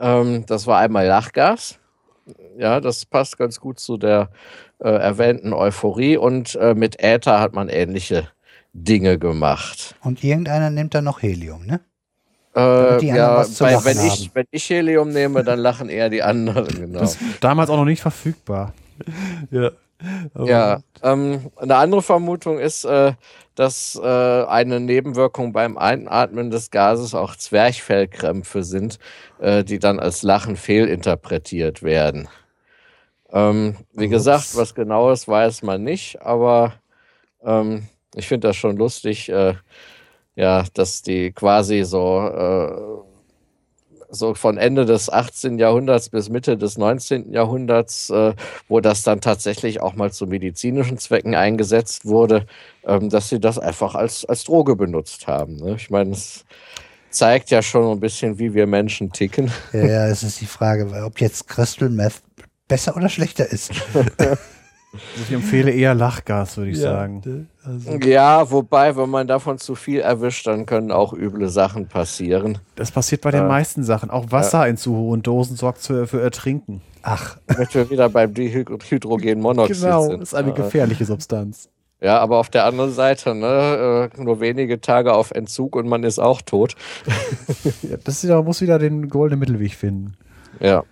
Ähm, 0.00 0.44
das 0.46 0.66
war 0.66 0.80
einmal 0.80 1.06
Lachgas. 1.06 1.78
Ja, 2.58 2.80
das 2.80 3.06
passt 3.06 3.38
ganz 3.38 3.60
gut 3.60 3.78
zu 3.78 3.96
der 3.96 4.30
äh, 4.80 4.88
erwähnten 4.88 5.52
Euphorie. 5.52 6.16
Und 6.16 6.56
äh, 6.56 6.74
mit 6.74 7.00
Äther 7.00 7.38
hat 7.38 7.54
man 7.54 7.68
ähnliche 7.68 8.28
Dinge 8.84 9.18
gemacht. 9.18 9.94
Und 10.02 10.22
irgendeiner 10.22 10.70
nimmt 10.70 10.94
da 10.94 11.02
noch 11.02 11.22
Helium, 11.22 11.66
ne? 11.66 11.80
Äh, 12.54 12.60
Damit 12.60 13.02
die 13.02 13.12
anderen 13.12 13.52
ja, 13.52 13.78
bei, 13.78 13.84
wenn, 13.84 14.06
ich, 14.06 14.12
haben. 14.12 14.30
wenn 14.34 14.46
ich 14.50 14.70
Helium 14.70 15.08
nehme, 15.10 15.44
dann 15.44 15.58
lachen 15.58 15.88
eher 15.88 16.08
die 16.08 16.22
anderen, 16.22 16.66
genau. 16.80 17.00
Das 17.00 17.16
ist 17.16 17.20
damals 17.40 17.70
auch 17.70 17.76
noch 17.76 17.84
nicht 17.84 18.02
verfügbar. 18.02 18.72
Ja. 19.50 19.70
Ja, 20.38 20.80
ähm, 21.02 21.50
eine 21.56 21.76
andere 21.76 22.02
Vermutung 22.02 22.58
ist, 22.58 22.84
äh, 22.84 23.12
dass 23.54 23.98
äh, 24.02 24.06
eine 24.06 24.78
Nebenwirkung 24.78 25.52
beim 25.52 25.78
Einatmen 25.78 26.50
des 26.50 26.70
Gases 26.70 27.14
auch 27.14 27.34
Zwerchfellkrämpfe 27.34 28.62
sind, 28.62 28.98
äh, 29.40 29.64
die 29.64 29.78
dann 29.78 29.98
als 29.98 30.22
Lachen 30.22 30.56
fehlinterpretiert 30.56 31.82
werden. 31.82 32.28
Ähm, 33.32 33.76
wie 33.94 34.04
Ups. 34.04 34.12
gesagt, 34.12 34.56
was 34.56 34.74
genau 34.74 35.10
ist, 35.10 35.26
weiß 35.28 35.62
man 35.62 35.82
nicht, 35.82 36.20
aber 36.20 36.74
ähm, 37.42 37.88
ich 38.16 38.26
finde 38.26 38.48
das 38.48 38.56
schon 38.56 38.76
lustig, 38.76 39.28
äh, 39.28 39.54
ja, 40.34 40.64
dass 40.74 41.02
die 41.02 41.32
quasi 41.32 41.84
so 41.84 42.20
äh, 42.20 43.06
so 44.08 44.34
von 44.34 44.56
Ende 44.56 44.86
des 44.86 45.10
18. 45.10 45.58
Jahrhunderts 45.58 46.08
bis 46.08 46.28
Mitte 46.28 46.56
des 46.56 46.78
19. 46.78 47.32
Jahrhunderts, 47.32 48.10
äh, 48.10 48.34
wo 48.68 48.80
das 48.80 49.02
dann 49.02 49.20
tatsächlich 49.20 49.80
auch 49.80 49.94
mal 49.94 50.12
zu 50.12 50.26
medizinischen 50.26 50.98
Zwecken 50.98 51.34
eingesetzt 51.34 52.06
wurde, 52.06 52.46
ähm, 52.84 53.10
dass 53.10 53.28
sie 53.28 53.40
das 53.40 53.58
einfach 53.58 53.94
als, 53.94 54.24
als 54.24 54.44
Droge 54.44 54.76
benutzt 54.76 55.26
haben. 55.26 55.56
Ne? 55.56 55.74
Ich 55.76 55.90
meine, 55.90 56.12
es 56.12 56.44
zeigt 57.10 57.50
ja 57.50 57.62
schon 57.62 57.90
ein 57.90 58.00
bisschen, 58.00 58.38
wie 58.38 58.54
wir 58.54 58.66
Menschen 58.66 59.12
ticken. 59.12 59.50
Ja, 59.72 59.86
ja, 59.86 60.08
es 60.08 60.22
ist 60.22 60.40
die 60.40 60.46
Frage, 60.46 60.88
ob 61.04 61.20
jetzt 61.20 61.48
Crystal 61.48 61.88
Meth 61.88 62.22
besser 62.68 62.96
oder 62.96 63.08
schlechter 63.08 63.50
ist. 63.50 63.72
Ich 65.22 65.32
empfehle 65.32 65.70
eher 65.70 65.94
Lachgas, 65.94 66.56
würde 66.56 66.70
ich 66.70 66.78
sagen. 66.80 67.48
Also, 67.64 67.90
Ja, 68.06 68.50
wobei, 68.50 68.96
wenn 68.96 69.10
man 69.10 69.26
davon 69.26 69.58
zu 69.58 69.74
viel 69.74 70.00
erwischt, 70.00 70.46
dann 70.46 70.66
können 70.66 70.90
auch 70.92 71.12
üble 71.12 71.48
Sachen 71.48 71.86
passieren. 71.88 72.58
Das 72.76 72.90
passiert 72.90 73.20
bei 73.22 73.30
den 73.30 73.44
Äh, 73.44 73.48
meisten 73.48 73.82
Sachen. 73.84 74.10
Auch 74.10 74.30
Wasser 74.30 74.66
in 74.68 74.76
zu 74.76 74.94
hohen 74.96 75.22
Dosen 75.22 75.56
sorgt 75.56 75.78
für, 75.80 76.06
für 76.06 76.20
Ertrinken. 76.22 76.80
ach, 77.02 77.36
Damit 77.46 77.74
wir 77.74 77.88
wieder 77.90 78.08
beim 78.08 78.32
Dihydrogenmonoxid 78.34 79.82
Genau, 79.82 80.02
sind. 80.08 80.22
ist 80.22 80.34
eine 80.34 80.50
Äh, 80.50 80.54
gefährliche 80.54 81.04
Substanz. 81.04 81.68
Ja, 82.00 82.18
aber 82.18 82.36
auf 82.38 82.50
der 82.50 82.66
anderen 82.66 82.92
Seite, 82.92 83.34
ne, 83.34 84.10
äh, 84.14 84.22
nur 84.22 84.40
wenige 84.40 84.80
Tage 84.82 85.14
auf 85.14 85.30
Entzug 85.30 85.74
und 85.76 85.88
man 85.88 86.02
ist 86.04 86.18
auch 86.18 86.42
tot. 86.42 86.74
Ja, 87.82 87.96
das 88.04 88.22
ist 88.22 88.28
ja, 88.28 88.36
man 88.36 88.44
muss 88.44 88.60
wieder 88.60 88.78
den 88.78 89.08
goldenen 89.08 89.40
Mittelweg 89.40 89.74
finden. 89.74 90.14
Ja. 90.60 90.84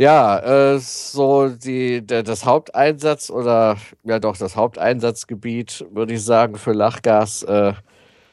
Ja, 0.00 0.38
äh, 0.74 0.78
so 0.78 1.48
die, 1.48 2.06
der, 2.06 2.22
das 2.22 2.44
Haupteinsatz 2.44 3.30
oder 3.30 3.76
ja 4.04 4.20
doch, 4.20 4.36
das 4.36 4.54
Haupteinsatzgebiet, 4.54 5.84
würde 5.90 6.14
ich 6.14 6.24
sagen, 6.24 6.54
für 6.56 6.72
Lachgas 6.72 7.42
äh, 7.42 7.72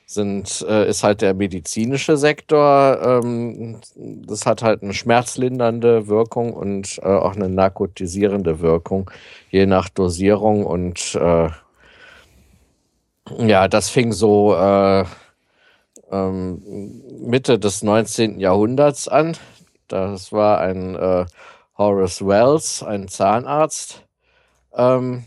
sind, 0.05 0.63
äh, 0.69 0.87
ist 0.87 1.03
halt 1.03 1.21
der 1.21 1.33
medizinische 1.33 2.17
Sektor. 2.17 2.99
Ähm, 3.01 3.81
das 3.95 4.45
hat 4.45 4.61
halt 4.61 4.83
eine 4.83 4.93
schmerzlindernde 4.93 6.07
Wirkung 6.07 6.53
und 6.53 6.99
äh, 6.99 7.05
auch 7.07 7.35
eine 7.35 7.49
narkotisierende 7.49 8.59
Wirkung, 8.59 9.09
je 9.49 9.65
nach 9.65 9.89
Dosierung. 9.89 10.65
Und 10.67 11.15
äh, 11.15 11.49
ja, 13.39 13.67
das 13.67 13.89
fing 13.89 14.11
so 14.13 14.53
äh, 14.55 15.03
ähm, 16.11 17.01
Mitte 17.21 17.57
des 17.57 17.81
19. 17.83 18.39
Jahrhunderts 18.39 19.07
an. 19.07 19.35
Das 19.87 20.31
war 20.31 20.59
ein 20.59 20.95
äh, 20.95 21.25
Horace 21.77 22.25
Wells, 22.25 22.83
ein 22.83 23.07
Zahnarzt. 23.07 24.03
Ähm, 24.73 25.25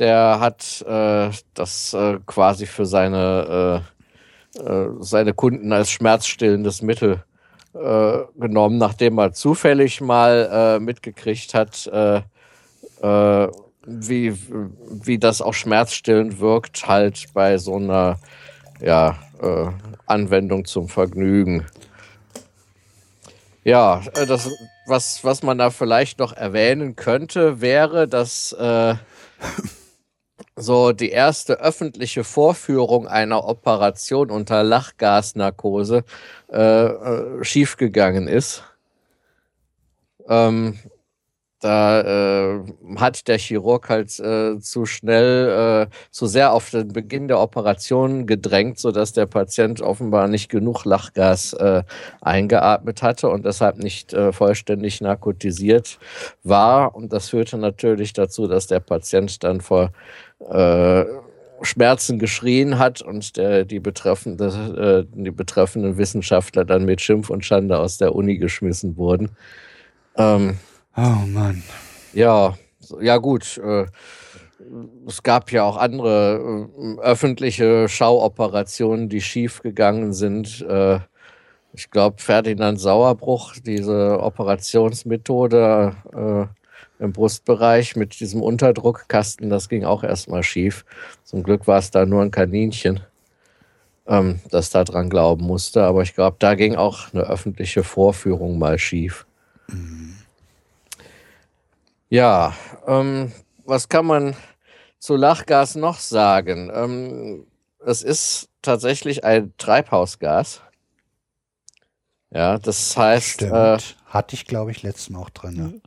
der 0.00 0.40
hat 0.40 0.82
äh, 0.88 1.30
das 1.54 1.94
äh, 1.94 2.18
quasi 2.26 2.66
für 2.66 2.86
seine, 2.86 3.84
äh, 4.56 4.60
äh, 4.60 4.88
seine 5.00 5.34
Kunden 5.34 5.72
als 5.72 5.90
schmerzstillendes 5.90 6.82
Mittel 6.82 7.22
äh, 7.74 8.18
genommen, 8.36 8.78
nachdem 8.78 9.18
er 9.18 9.32
zufällig 9.32 10.00
mal 10.00 10.48
äh, 10.52 10.80
mitgekriegt 10.80 11.54
hat, 11.54 11.90
wie, 13.86 14.38
wie 15.04 15.18
das 15.18 15.40
auch 15.40 15.54
schmerzstillend 15.54 16.38
wirkt, 16.38 16.86
halt 16.86 17.28
bei 17.32 17.56
so 17.56 17.76
einer 17.76 18.18
ja, 18.78 19.16
Anwendung 20.04 20.66
zum 20.66 20.86
Vergnügen. 20.90 21.66
Ja, 23.64 24.02
das, 24.12 24.50
was, 24.90 25.24
was 25.24 25.42
man 25.42 25.56
da 25.56 25.70
vielleicht 25.70 26.18
noch 26.18 26.34
erwähnen 26.34 26.96
könnte, 26.96 27.60
wäre, 27.60 28.06
dass 28.06 28.52
äh, 28.52 28.94
so 30.56 30.92
die 30.92 31.10
erste 31.10 31.60
öffentliche 31.60 32.24
Vorführung 32.24 33.06
einer 33.06 33.44
Operation 33.46 34.30
unter 34.30 34.62
Lachgasnarkose 34.62 36.04
äh, 36.52 36.84
äh, 36.86 37.44
schiefgegangen 37.44 38.28
ist. 38.28 38.64
Ähm, 40.28 40.78
da 41.60 42.54
äh, 42.54 42.60
hat 42.96 43.28
der 43.28 43.38
Chirurg 43.38 43.88
halt 43.90 44.18
äh, 44.18 44.58
zu 44.60 44.86
schnell, 44.86 45.88
äh, 45.88 45.94
zu 46.10 46.26
sehr 46.26 46.52
auf 46.52 46.70
den 46.70 46.88
Beginn 46.88 47.28
der 47.28 47.38
Operation 47.38 48.26
gedrängt, 48.26 48.78
sodass 48.78 49.12
der 49.12 49.26
Patient 49.26 49.82
offenbar 49.82 50.26
nicht 50.26 50.48
genug 50.48 50.86
Lachgas 50.86 51.52
äh, 51.52 51.82
eingeatmet 52.22 53.02
hatte 53.02 53.28
und 53.28 53.44
deshalb 53.44 53.76
nicht 53.76 54.14
äh, 54.14 54.32
vollständig 54.32 55.02
narkotisiert 55.02 55.98
war. 56.42 56.94
Und 56.94 57.12
das 57.12 57.28
führte 57.28 57.58
natürlich 57.58 58.14
dazu, 58.14 58.46
dass 58.46 58.66
der 58.66 58.80
Patient 58.80 59.44
dann 59.44 59.60
vor 59.60 59.92
äh, 60.50 61.04
Schmerzen 61.62 62.18
geschrien 62.18 62.78
hat 62.78 63.02
und 63.02 63.36
der, 63.36 63.66
die, 63.66 63.80
betreffende, 63.80 65.06
äh, 65.06 65.14
die 65.14 65.30
betreffenden 65.30 65.98
Wissenschaftler 65.98 66.64
dann 66.64 66.86
mit 66.86 67.02
Schimpf 67.02 67.28
und 67.28 67.44
Schande 67.44 67.78
aus 67.78 67.98
der 67.98 68.14
Uni 68.14 68.38
geschmissen 68.38 68.96
wurden. 68.96 69.30
Ähm, 70.16 70.56
oh 70.96 71.26
Mann. 71.26 71.62
ja, 72.12 72.54
ja 73.00 73.16
gut. 73.18 73.58
Äh, 73.58 73.86
es 75.06 75.22
gab 75.22 75.50
ja 75.52 75.64
auch 75.64 75.76
andere 75.76 76.68
äh, 76.76 77.00
öffentliche 77.00 77.88
Schauoperationen, 77.88 79.08
die 79.08 79.20
schief 79.20 79.62
gegangen 79.62 80.12
sind. 80.12 80.60
Äh, 80.62 81.00
ich 81.72 81.90
glaube, 81.90 82.20
Ferdinand 82.20 82.80
Sauerbruch, 82.80 83.54
diese 83.64 84.20
Operationsmethode 84.20 85.94
äh, 86.12 87.02
im 87.02 87.12
Brustbereich 87.12 87.96
mit 87.96 88.20
diesem 88.20 88.42
Unterdruckkasten, 88.42 89.48
das 89.48 89.68
ging 89.68 89.84
auch 89.84 90.02
erstmal 90.02 90.42
schief. 90.42 90.84
Zum 91.24 91.42
Glück 91.42 91.66
war 91.66 91.78
es 91.78 91.90
da 91.90 92.04
nur 92.04 92.22
ein 92.22 92.30
Kaninchen, 92.30 93.00
ähm, 94.06 94.40
das 94.50 94.70
da 94.70 94.84
dran 94.84 95.08
glauben 95.08 95.46
musste. 95.46 95.84
Aber 95.84 96.02
ich 96.02 96.14
glaube, 96.14 96.36
da 96.38 96.54
ging 96.54 96.74
auch 96.74 97.12
eine 97.12 97.22
öffentliche 97.22 97.84
Vorführung 97.84 98.58
mal 98.58 98.78
schief. 98.78 99.26
Ja, 102.10 102.54
ähm, 102.88 103.32
was 103.64 103.88
kann 103.88 104.04
man 104.04 104.34
zu 104.98 105.14
Lachgas 105.14 105.76
noch 105.76 105.98
sagen? 106.00 106.70
Ähm, 106.74 107.46
es 107.86 108.02
ist 108.02 108.48
tatsächlich 108.62 109.24
ein 109.24 109.54
Treibhausgas. 109.58 110.60
Ja, 112.32 112.58
das 112.58 112.96
heißt, 112.96 113.34
Stimmt. 113.34 113.52
äh, 113.52 113.78
Hatte 114.06 114.34
ich, 114.34 114.44
glaube 114.44 114.72
ich, 114.72 114.82
letzten 114.82 115.14
auch 115.14 115.30
drin. 115.30 115.54
Ne? 115.54 115.80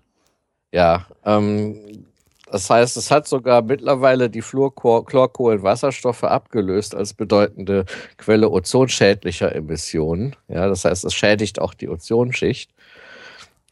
ja, 0.72 1.06
ähm, 1.26 2.06
das 2.50 2.70
heißt, 2.70 2.96
es 2.96 3.12
hat 3.12 3.28
sogar 3.28 3.62
mittlerweile 3.62 4.30
die 4.30 4.42
Fluorkohlenwasserstoffe 4.42 6.24
abgelöst 6.24 6.96
als 6.96 7.14
bedeutende 7.14 7.86
Quelle 8.18 8.50
ozonschädlicher 8.50 9.54
Emissionen. 9.54 10.36
Ja, 10.48 10.68
das 10.70 10.86
heißt, 10.86 11.04
es 11.04 11.14
schädigt 11.14 11.60
auch 11.60 11.74
die 11.74 11.90
Ozonschicht. 11.90 12.72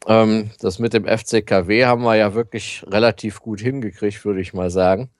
Ähm, 0.06 0.50
das 0.60 0.78
mit 0.78 0.94
dem 0.94 1.06
FCKW 1.06 1.86
haben 1.86 2.02
wir 2.02 2.16
ja 2.16 2.34
wirklich 2.34 2.84
relativ 2.88 3.40
gut 3.40 3.60
hingekriegt, 3.60 4.24
würde 4.24 4.40
ich 4.40 4.52
mal 4.52 4.70
sagen. 4.70 5.10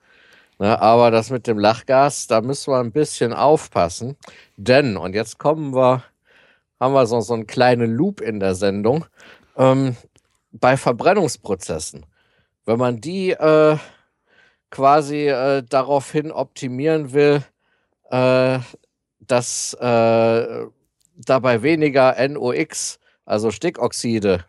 Ne, 0.58 0.80
aber 0.80 1.10
das 1.10 1.30
mit 1.30 1.46
dem 1.46 1.58
Lachgas, 1.58 2.26
da 2.26 2.40
müssen 2.40 2.72
wir 2.72 2.78
ein 2.78 2.92
bisschen 2.92 3.32
aufpassen. 3.32 4.16
Denn, 4.56 4.96
und 4.96 5.14
jetzt 5.14 5.38
kommen 5.38 5.74
wir, 5.74 6.04
haben 6.78 6.94
wir 6.94 7.06
so, 7.06 7.20
so 7.20 7.34
einen 7.34 7.46
kleinen 7.46 7.92
Loop 7.94 8.20
in 8.20 8.40
der 8.40 8.54
Sendung, 8.54 9.06
ähm, 9.56 9.96
bei 10.52 10.76
Verbrennungsprozessen, 10.76 12.06
wenn 12.66 12.78
man 12.78 13.00
die 13.00 13.30
äh, 13.30 13.76
quasi 14.70 15.28
äh, 15.28 15.62
daraufhin 15.68 16.30
optimieren 16.30 17.12
will, 17.12 17.42
äh, 18.10 18.58
dass 19.20 19.74
äh, 19.74 20.66
dabei 21.16 21.62
weniger 21.62 22.16
NOx, 22.28 22.98
also 23.24 23.50
Stickoxide, 23.50 24.44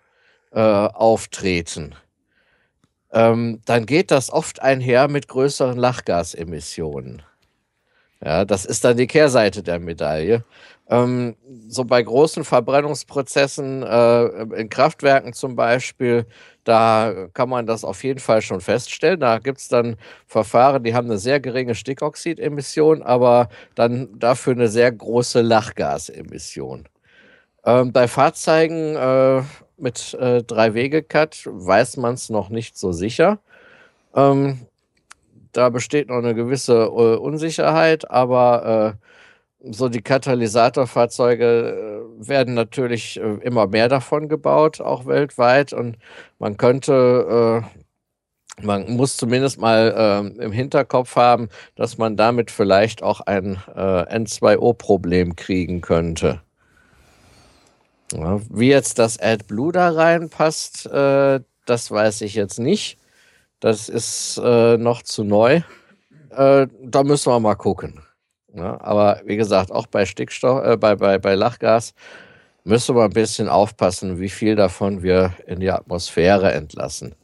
äh, 0.54 0.60
auftreten, 0.60 1.96
ähm, 3.12 3.62
dann 3.66 3.86
geht 3.86 4.12
das 4.12 4.32
oft 4.32 4.62
einher 4.62 5.08
mit 5.08 5.28
größeren 5.28 5.78
Lachgasemissionen. 5.78 7.22
Ja, 8.24 8.46
das 8.46 8.66
ist 8.66 8.86
dann 8.86 8.96
die 8.98 9.08
Kehrseite 9.08 9.64
der 9.64 9.80
Medaille. 9.80 10.46
Ähm, 10.90 11.36
so 11.68 11.84
bei 11.84 12.02
großen 12.02 12.44
Verbrennungsprozessen 12.46 13.84
äh, 13.84 14.26
in 14.60 14.70
Kraftwerken 14.70 15.34
zum 15.34 15.56
Beispiel, 15.56 16.26
da 16.64 17.28
kann 17.34 17.50
man 17.50 17.66
das 17.68 17.84
auf 17.84 18.04
jeden 18.04 18.20
Fall 18.20 18.42
schon 18.42 18.62
feststellen. 18.62 19.20
Da 19.20 19.40
gibt 19.40 19.60
es 19.60 19.68
dann 19.68 19.98
Verfahren, 20.26 20.84
die 20.84 20.96
haben 20.96 21.08
eine 21.08 21.18
sehr 21.18 21.40
geringe 21.40 21.76
Stickoxidemission, 21.76 23.02
aber 23.04 23.50
dann 23.76 24.18
dafür 24.20 24.54
eine 24.54 24.70
sehr 24.70 24.92
große 24.92 25.42
Lachgasemission. 25.42 26.88
Ähm, 27.66 27.92
bei 27.92 28.08
Fahrzeugen 28.08 28.96
äh, 28.96 29.42
mit 29.78 30.14
äh, 30.16 30.44
Drei-Wege-Cut 30.44 31.44
weiß 31.46 31.98
man 31.98 32.16
es 32.16 32.30
noch 32.30 32.50
nicht 32.50 32.78
so 32.78 32.92
sicher. 32.92 33.40
Ähm, 34.16 34.68
da 35.52 35.70
besteht 35.70 36.10
noch 36.10 36.18
eine 36.18 36.36
gewisse 36.36 36.84
äh, 36.84 37.16
Unsicherheit, 37.18 38.10
aber 38.10 38.98
äh, 39.62 39.72
so 39.72 39.88
die 39.90 40.02
Katalysatorfahrzeuge 40.02 41.46
äh, 41.46 42.28
werden 42.28 42.54
natürlich 42.54 43.20
äh, 43.20 43.36
immer 43.42 43.68
mehr 43.68 43.88
davon 43.88 44.28
gebaut, 44.28 44.82
auch 44.82 45.06
weltweit. 45.06 45.74
Und 45.74 45.98
man 46.40 46.58
könnte, 46.58 47.64
äh, 48.60 48.66
man 48.66 48.92
muss 48.96 49.18
zumindest 49.18 49.60
mal 49.60 50.34
äh, 50.38 50.44
im 50.44 50.52
Hinterkopf 50.52 51.16
haben, 51.16 51.50
dass 51.76 51.98
man 51.98 52.18
damit 52.18 52.52
vielleicht 52.52 53.04
auch 53.04 53.22
ein 53.22 53.58
äh, 53.76 53.80
N2O-Problem 53.80 55.36
kriegen 55.36 55.82
könnte. 55.82 56.42
Ja, 58.14 58.40
wie 58.50 58.70
jetzt 58.70 59.00
das 59.00 59.20
AdBlue 59.20 59.72
da 59.72 59.90
reinpasst, 59.90 60.86
äh, 60.86 61.40
das 61.66 61.92
weiß 61.92 62.22
ich 62.22 62.36
jetzt 62.36 62.60
nicht. 62.60 63.00
Das 63.60 63.90
ist 63.90 64.40
äh, 64.44 64.78
noch 64.78 65.02
zu 65.02 65.24
neu. 65.24 65.62
Äh, 66.30 66.68
da 66.82 67.04
müssen 67.04 67.32
wir 67.32 67.40
mal 67.40 67.56
gucken. 67.56 68.04
Ja, 68.54 68.80
aber 68.82 69.22
wie 69.26 69.38
gesagt, 69.38 69.72
auch 69.72 69.88
bei 69.88 70.06
Stickstoff, 70.06 70.64
äh, 70.64 70.78
bei, 70.78 70.96
bei, 70.96 71.18
bei 71.18 71.34
Lachgas 71.34 71.94
müssen 72.64 72.96
wir 72.96 73.06
ein 73.06 73.10
bisschen 73.10 73.50
aufpassen, 73.50 74.20
wie 74.20 74.30
viel 74.30 74.56
davon 74.56 75.02
wir 75.02 75.34
in 75.48 75.60
die 75.60 75.72
Atmosphäre 75.72 76.54
entlassen. 76.54 77.16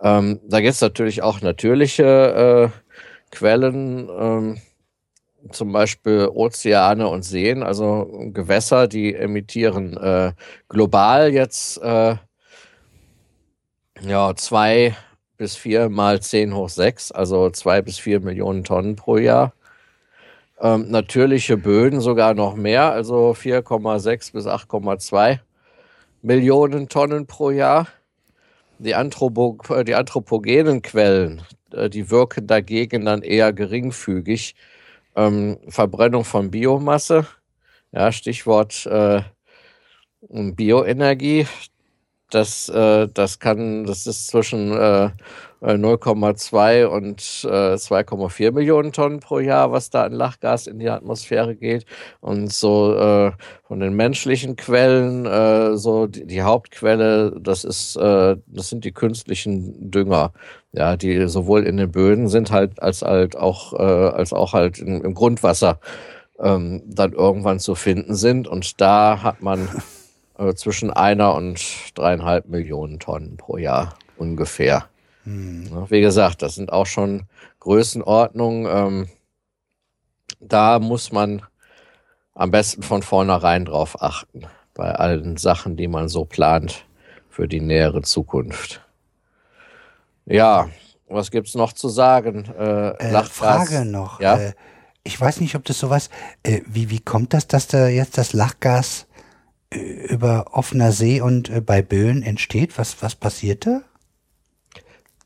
Ähm, 0.00 0.40
da 0.48 0.60
gibt 0.60 0.74
es 0.74 0.80
natürlich 0.80 1.22
auch 1.22 1.40
natürliche 1.40 2.72
äh, 2.72 3.34
Quellen, 3.34 4.08
ähm, 4.08 4.58
zum 5.50 5.72
Beispiel 5.72 6.28
Ozeane 6.32 7.08
und 7.08 7.22
Seen, 7.22 7.62
also 7.62 8.30
Gewässer, 8.32 8.88
die 8.88 9.14
emittieren 9.14 9.96
äh, 9.96 10.32
global 10.68 11.32
jetzt 11.32 11.78
äh, 11.82 12.16
ja, 14.02 14.34
zwei 14.36 14.96
bis 15.36 15.56
vier 15.56 15.88
mal 15.88 16.20
zehn 16.20 16.54
hoch 16.54 16.68
sechs, 16.68 17.12
also 17.12 17.50
zwei 17.50 17.82
bis 17.82 17.98
vier 17.98 18.20
Millionen 18.20 18.64
Tonnen 18.64 18.96
pro 18.96 19.16
Jahr. 19.18 19.52
Ähm, 20.60 20.90
natürliche 20.90 21.56
Böden 21.58 22.00
sogar 22.00 22.32
noch 22.34 22.54
mehr, 22.56 22.92
also 22.92 23.32
4,6 23.32 24.32
bis 24.32 24.46
8,2 24.46 25.40
Millionen 26.22 26.88
Tonnen 26.88 27.26
pro 27.26 27.50
Jahr. 27.50 27.88
Die, 28.78 28.94
Anthropo 28.94 29.58
die 29.86 29.94
anthropogenen 29.94 30.82
Quellen, 30.82 31.42
äh, 31.72 31.90
die 31.90 32.10
wirken 32.10 32.46
dagegen 32.46 33.04
dann 33.04 33.22
eher 33.22 33.52
geringfügig. 33.52 34.54
Ähm, 35.16 35.58
Verbrennung 35.68 36.24
von 36.24 36.50
Biomasse, 36.50 37.26
ja, 37.92 38.12
Stichwort 38.12 38.86
äh, 38.86 39.22
Bioenergie, 40.28 41.46
das, 42.30 42.68
äh, 42.68 43.08
das 43.12 43.38
kann, 43.38 43.84
das 43.84 44.06
ist 44.06 44.28
zwischen 44.28 44.72
äh, 44.72 45.10
0,2 45.62 46.84
und 46.86 47.20
äh, 47.44 47.74
2,4 47.74 48.52
Millionen 48.52 48.92
Tonnen 48.92 49.20
pro 49.20 49.38
Jahr, 49.38 49.72
was 49.72 49.90
da 49.90 50.04
an 50.04 50.12
Lachgas 50.12 50.66
in 50.66 50.78
die 50.78 50.90
Atmosphäre 50.90 51.56
geht. 51.56 51.86
Und 52.20 52.52
so 52.52 52.94
äh, 52.94 53.32
von 53.64 53.80
den 53.80 53.94
menschlichen 53.94 54.56
Quellen, 54.56 55.24
äh, 55.24 55.76
so 55.76 56.06
die, 56.06 56.26
die 56.26 56.42
Hauptquelle, 56.42 57.32
das 57.40 57.64
ist, 57.64 57.96
äh, 57.96 58.36
das 58.46 58.68
sind 58.68 58.84
die 58.84 58.92
künstlichen 58.92 59.90
Dünger, 59.90 60.32
ja, 60.76 60.96
die 60.96 61.26
sowohl 61.26 61.64
in 61.64 61.78
den 61.78 61.90
Böden 61.90 62.28
sind 62.28 62.52
halt 62.52 62.82
als 62.82 63.02
halt 63.02 63.36
auch 63.36 63.72
äh, 63.72 63.82
als 63.82 64.32
auch 64.32 64.52
halt 64.52 64.78
im, 64.78 65.02
im 65.02 65.14
Grundwasser 65.14 65.80
ähm, 66.38 66.82
dann 66.86 67.12
irgendwann 67.12 67.58
zu 67.58 67.74
finden 67.74 68.14
sind. 68.14 68.46
Und 68.46 68.80
da 68.80 69.22
hat 69.22 69.42
man 69.42 69.68
äh, 70.38 70.54
zwischen 70.54 70.90
einer 70.90 71.34
und 71.34 71.60
dreieinhalb 71.94 72.48
Millionen 72.48 72.98
Tonnen 72.98 73.38
pro 73.38 73.56
Jahr 73.56 73.98
ungefähr. 74.18 74.88
Ja, 75.24 75.90
Wie 75.90 76.00
gesagt, 76.02 76.42
das 76.42 76.54
sind 76.54 76.72
auch 76.72 76.86
schon 76.86 77.24
Größenordnungen. 77.60 78.66
Ähm, 78.70 79.08
da 80.40 80.78
muss 80.78 81.10
man 81.10 81.42
am 82.34 82.50
besten 82.50 82.82
von 82.82 83.02
vornherein 83.02 83.64
drauf 83.64 84.02
achten, 84.02 84.42
bei 84.74 84.94
allen 84.94 85.38
Sachen, 85.38 85.76
die 85.76 85.88
man 85.88 86.08
so 86.08 86.26
plant 86.26 86.84
für 87.30 87.48
die 87.48 87.60
nähere 87.60 88.02
Zukunft. 88.02 88.85
Ja, 90.26 90.68
was 91.08 91.30
gibt's 91.30 91.54
noch 91.54 91.72
zu 91.72 91.88
sagen? 91.88 92.44
Äh, 92.58 92.88
Äh, 92.98 93.22
Frage 93.24 93.84
noch. 93.84 94.20
Ja? 94.20 94.36
Äh, 94.38 94.52
ich 95.04 95.20
weiß 95.20 95.40
nicht, 95.40 95.54
ob 95.54 95.64
das 95.64 95.78
sowas. 95.78 96.10
Äh, 96.42 96.62
wie, 96.66 96.90
wie 96.90 97.00
kommt 97.00 97.32
das, 97.32 97.46
dass 97.46 97.68
da 97.68 97.86
jetzt 97.88 98.18
das 98.18 98.32
Lachgas 98.32 99.06
äh, 99.72 99.78
über 99.78 100.46
offener 100.52 100.90
See 100.92 101.20
und 101.20 101.48
äh, 101.48 101.60
bei 101.60 101.80
Böen 101.80 102.22
entsteht? 102.22 102.76
Was, 102.76 103.00
was 103.02 103.14
passiert 103.14 103.66
da? 103.66 103.82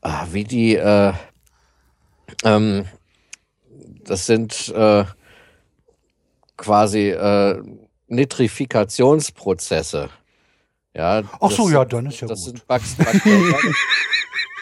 Ah, 0.01 0.27
wie 0.31 0.43
die, 0.43 0.75
äh, 0.75 1.13
ähm, 2.43 2.85
das 4.03 4.25
sind 4.27 4.69
äh, 4.69 5.03
quasi 6.57 7.09
äh, 7.09 7.61
Nitrifikationsprozesse. 8.07 10.09
Ja, 10.93 11.23
Ach 11.39 11.51
so, 11.51 11.69
ja, 11.69 11.85
dann 11.85 12.07
ist 12.07 12.19
ja 12.21 12.27
das 12.27 12.39
gut. 12.43 12.47
sind 12.49 12.67
Bak 12.67 12.81
bakterielle, 12.97 13.53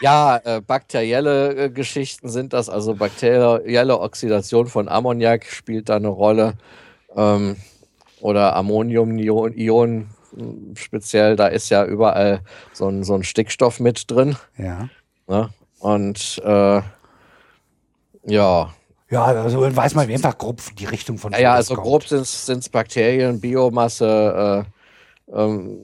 ja, 0.00 0.40
äh, 0.44 0.60
bakterielle 0.60 1.54
äh, 1.64 1.70
Geschichten 1.70 2.28
sind 2.28 2.52
das, 2.52 2.68
also 2.68 2.94
bakterielle 2.94 3.98
Oxidation 4.00 4.66
von 4.66 4.88
Ammoniak 4.88 5.44
spielt 5.46 5.88
da 5.88 5.96
eine 5.96 6.08
Rolle. 6.08 6.54
Ähm, 7.16 7.56
oder 8.20 8.54
Ammoniumionen 8.56 10.10
mh, 10.32 10.76
speziell, 10.76 11.36
da 11.36 11.46
ist 11.48 11.70
ja 11.70 11.84
überall 11.84 12.42
so 12.72 12.88
ein, 12.88 13.04
so 13.04 13.14
ein 13.14 13.24
Stickstoff 13.24 13.80
mit 13.80 14.10
drin. 14.10 14.36
Ja. 14.56 14.88
Ne? 15.26 15.50
Und 15.80 16.40
äh, 16.44 16.82
ja, 18.26 18.74
Ja, 19.10 19.24
also 19.24 19.76
weiß 19.76 19.94
man 19.94 20.08
einfach 20.10 20.36
grob 20.38 20.60
die 20.78 20.84
Richtung 20.84 21.18
von 21.18 21.32
ja, 21.32 21.38
ja, 21.40 21.54
also 21.54 21.74
kommt. 21.74 21.86
grob 21.86 22.04
sind 22.06 22.22
es 22.22 22.68
Bakterien, 22.68 23.40
Biomasse, 23.40 24.66
äh, 25.30 25.36
ähm, 25.40 25.78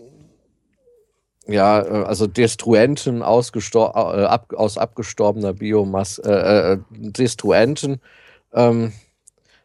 ja, 1.46 1.80
äh, 1.82 2.04
also 2.04 2.26
Destruenten 2.26 3.22
ausgestor 3.22 3.94
äh, 3.94 4.24
ab 4.24 4.52
aus 4.54 4.78
abgestorbener 4.78 5.52
Biomasse, 5.52 6.22
äh, 6.24 6.72
äh, 6.72 6.78
Destruenten. 6.90 8.00
Ähm, 8.52 8.92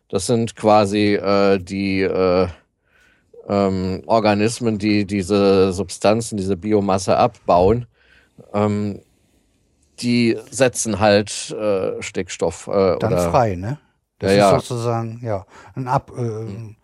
das 0.09 0.27
sind 0.27 0.55
quasi 0.55 1.15
äh, 1.15 1.57
die 1.57 2.01
äh, 2.01 2.47
ähm, 3.47 4.03
Organismen, 4.05 4.77
die 4.77 5.05
diese 5.05 5.73
Substanzen, 5.73 6.37
diese 6.37 6.57
Biomasse 6.57 7.17
abbauen. 7.17 7.87
Ähm, 8.53 8.99
die 10.01 10.37
setzen 10.49 10.99
halt 10.99 11.51
äh, 11.51 12.01
Stickstoff 12.01 12.67
äh, 12.67 12.97
Dann 12.99 13.17
frei, 13.17 13.55
ne? 13.55 13.77
Das 14.19 14.31
Ja, 14.31 14.37
ja. 14.37 14.57
ist 14.57 14.67
sozusagen, 14.67 15.19
ja, 15.23 15.45
ein 15.75 15.87
Ab. 15.87 16.11
Äh, 16.15 16.21
äh, 16.21 16.75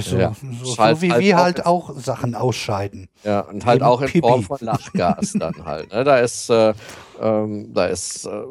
so, 0.00 0.16
Ja. 0.16 0.32
so, 0.62 0.78
halt- 0.78 1.00
wie 1.02 1.10
halt 1.12 1.22
wir 1.22 1.36
auch- 1.38 1.42
halt 1.42 1.66
auch 1.66 1.96
Sachen 1.98 2.34
ausscheiden. 2.34 3.08
Ja, 3.24 3.40
und 3.40 3.66
halt 3.66 3.80
Eben 3.80 3.86
auch 3.86 4.00
in 4.00 4.06
Pipi. 4.08 4.20
Form 4.28 4.42
von 4.44 4.58
Lachgas 4.60 5.32
dann 5.38 5.64
halt. 5.64 5.92
Ne? 5.92 6.04
Da 6.04 6.18
ist, 6.18 6.48
äh, 6.50 6.72
ähm, 7.20 7.72
da 7.74 7.86
ist, 7.86 8.26
äh, 8.26 8.42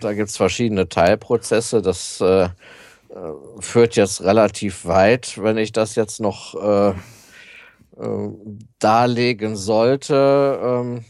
da 0.00 0.12
gibt's 0.12 0.36
verschiedene 0.36 0.88
Teilprozesse. 0.88 1.82
Das 1.82 2.20
äh, 2.20 2.44
äh, 2.44 2.48
führt 3.60 3.96
jetzt 3.96 4.22
relativ 4.22 4.84
weit, 4.86 5.40
wenn 5.42 5.56
ich 5.58 5.72
das 5.72 5.94
jetzt 5.94 6.20
noch 6.20 6.54
äh, 6.54 6.90
äh, 6.90 6.94
darlegen 8.78 9.56
sollte. 9.56 10.58
Ähm, 10.62 11.04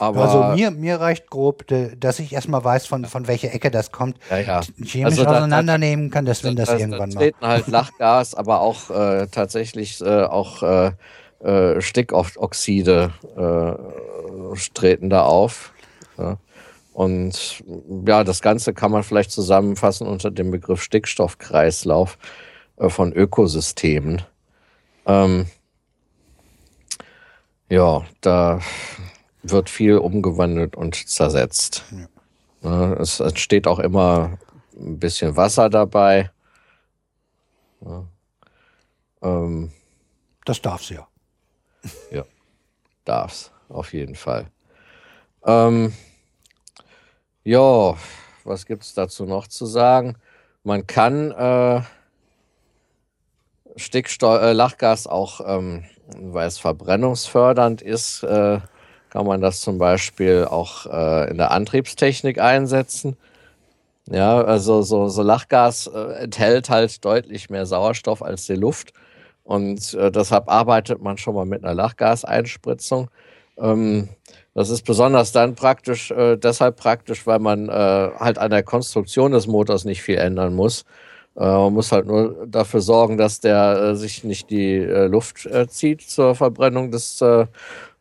aber 0.00 0.22
also 0.22 0.42
mir, 0.60 0.70
mir 0.70 1.00
reicht 1.00 1.30
grob, 1.30 1.64
dass 1.98 2.18
ich 2.18 2.32
erstmal 2.32 2.64
weiß, 2.64 2.86
von, 2.86 3.04
von 3.04 3.26
welcher 3.28 3.52
Ecke 3.54 3.70
das 3.70 3.92
kommt. 3.92 4.18
ja, 4.30 4.38
ja. 4.38 4.60
Chemisch 4.82 5.04
Also 5.04 5.24
da- 5.24 5.38
auseinandernehmen 5.38 6.10
kann 6.10 6.24
der 6.24 6.34
Sven 6.34 6.56
das, 6.56 6.68
da, 6.68 6.78
irgendwann 6.78 7.10
da 7.10 7.14
mal. 7.14 7.20
treten 7.20 7.46
halt 7.46 7.66
Lachgas, 7.68 8.34
aber 8.34 8.60
auch 8.60 8.90
äh, 8.90 9.26
tatsächlich 9.30 10.00
äh, 10.00 10.24
auch 10.24 10.62
äh, 10.62 10.92
äh, 11.44 11.80
Stickoxide 11.80 13.12
äh, 13.36 14.56
treten 14.74 15.10
da 15.10 15.22
auf. 15.24 15.72
Ja. 16.18 16.36
Und 16.92 17.62
ja, 18.06 18.24
das 18.24 18.42
Ganze 18.42 18.74
kann 18.74 18.90
man 18.90 19.02
vielleicht 19.02 19.30
zusammenfassen 19.30 20.06
unter 20.06 20.30
dem 20.30 20.50
Begriff 20.50 20.82
Stickstoffkreislauf 20.82 22.18
äh, 22.76 22.88
von 22.90 23.12
Ökosystemen. 23.12 24.22
Ähm, 25.06 25.46
ja, 27.68 28.02
da 28.20 28.60
wird 29.42 29.70
viel 29.70 29.98
umgewandelt 29.98 30.76
und 30.76 31.08
zersetzt. 31.08 31.84
Ja, 32.62 32.92
es 32.94 33.20
entsteht 33.20 33.66
auch 33.66 33.78
immer 33.78 34.38
ein 34.78 34.98
bisschen 34.98 35.36
Wasser 35.36 35.70
dabei. 35.70 36.30
Ja. 37.80 38.04
Ähm, 39.22 39.72
Das 40.44 40.60
darf's 40.60 40.90
ja. 42.10 42.24
darf's, 43.04 43.50
auf 43.68 43.92
jeden 43.92 44.14
Fall. 44.14 44.46
Ähm, 45.44 45.94
ja, 47.44 47.96
was 48.44 48.66
gibt's 48.66 48.94
dazu 48.94 49.24
noch 49.24 49.46
zu 49.46 49.64
sagen? 49.66 50.16
Man 50.62 50.86
kann 50.86 51.30
äh, 51.30 51.80
Stickstoff, 53.76 54.42
äh, 54.42 54.52
Lachgas 54.52 55.06
auch, 55.06 55.40
ähm, 55.46 55.84
weil 56.16 56.46
es 56.46 56.58
verbrennungsfördernd 56.58 57.80
ist, 57.80 58.22
äh, 58.22 58.60
kann 59.10 59.26
man 59.26 59.40
das 59.40 59.60
zum 59.60 59.78
Beispiel 59.78 60.46
auch 60.48 60.86
äh, 60.86 61.30
in 61.30 61.36
der 61.36 61.50
Antriebstechnik 61.50 62.40
einsetzen. 62.40 63.16
Ja, 64.08 64.42
also 64.42 64.82
so, 64.82 65.08
so 65.08 65.22
Lachgas 65.22 65.86
äh, 65.86 66.22
enthält 66.22 66.70
halt 66.70 67.04
deutlich 67.04 67.50
mehr 67.50 67.66
Sauerstoff 67.66 68.22
als 68.22 68.46
die 68.46 68.54
Luft. 68.54 68.92
Und 69.44 69.94
äh, 69.94 70.10
deshalb 70.10 70.48
arbeitet 70.48 71.02
man 71.02 71.18
schon 71.18 71.34
mal 71.34 71.44
mit 71.44 71.64
einer 71.64 71.74
Lachgaseinspritzung. 71.74 73.10
Ähm, 73.58 74.08
das 74.54 74.70
ist 74.70 74.84
besonders 74.84 75.32
dann 75.32 75.54
praktisch, 75.54 76.10
äh, 76.10 76.36
deshalb 76.36 76.76
praktisch, 76.76 77.26
weil 77.26 77.38
man 77.38 77.68
äh, 77.68 77.72
halt 77.72 78.38
an 78.38 78.50
der 78.50 78.62
Konstruktion 78.62 79.32
des 79.32 79.46
Motors 79.46 79.84
nicht 79.84 80.02
viel 80.02 80.18
ändern 80.18 80.54
muss. 80.54 80.84
Äh, 81.36 81.44
man 81.44 81.72
muss 81.72 81.92
halt 81.92 82.06
nur 82.06 82.46
dafür 82.46 82.80
sorgen, 82.80 83.16
dass 83.16 83.40
der 83.40 83.94
sich 83.96 84.24
nicht 84.24 84.50
die 84.50 84.78
Luft 84.78 85.48
zieht 85.68 86.02
zur 86.02 86.34
Verbrennung 86.34 86.90
des 86.90 87.22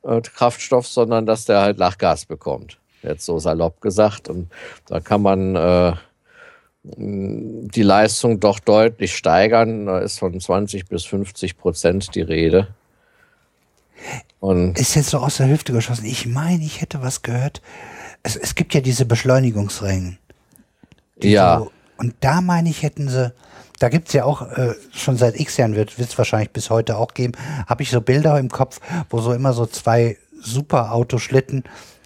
äh, 0.04 0.22
Kraftstoffs, 0.22 0.94
sondern 0.94 1.26
dass 1.26 1.46
der 1.46 1.62
halt 1.62 1.78
Lachgas 1.78 2.26
bekommt. 2.26 2.78
Jetzt 3.02 3.26
so 3.26 3.40
salopp 3.40 3.82
gesagt. 3.82 4.30
Und 4.30 4.50
da 4.88 5.00
kann 5.00 5.22
man 5.22 5.56
äh, 5.56 5.94
die 6.84 7.84
Leistung 7.84 8.40
doch 8.40 8.60
deutlich 8.60 9.16
steigern. 9.16 9.86
Da 9.86 10.00
ist 10.00 10.20
von 10.20 10.40
20 10.40 10.88
bis 10.88 11.06
50 11.06 11.58
Prozent 11.58 12.16
die 12.16 12.22
Rede. 12.22 12.68
Und 14.40 14.80
Ist 14.80 14.96
jetzt 14.96 15.10
so 15.10 15.18
aus 15.18 15.38
der 15.38 15.50
Hüfte 15.50 15.74
geschossen. 15.74 16.06
Ich 16.06 16.26
meine, 16.26 16.64
ich 16.64 16.82
hätte 16.82 17.02
was 17.02 17.22
gehört. 17.22 17.62
Es, 18.24 18.36
es 18.36 18.56
gibt 18.56 18.74
ja 18.74 18.82
diese 18.82 19.06
Beschleunigungsrängen. 19.06 20.18
die 21.22 21.32
ja, 21.32 21.60
So, 21.60 21.72
und 21.98 22.16
da 22.22 22.42
meine 22.42 22.70
ich, 22.70 22.84
hätten 22.84 23.10
sie, 23.10 23.34
da 23.80 23.90
gibt's 23.90 24.14
ja 24.14 24.26
auch, 24.26 24.42
äh, 24.52 24.76
schon 24.94 25.18
seit 25.18 25.40
x 25.40 25.58
Jahren 25.58 25.76
wird 25.76 25.98
es 25.98 26.18
wahrscheinlich 26.18 26.52
bis 26.52 26.70
heute 26.70 26.98
auch 26.98 27.14
geben, 27.14 27.34
habe 27.68 27.82
ich 27.84 27.90
so 27.92 28.02
Bilder 28.02 28.38
im 28.40 28.50
Kopf, 28.50 28.80
wo 29.10 29.20
so 29.20 29.34
immer 29.34 29.54
so 29.54 29.66
zwei 29.66 30.18
Superautoschlitten, 30.42 31.64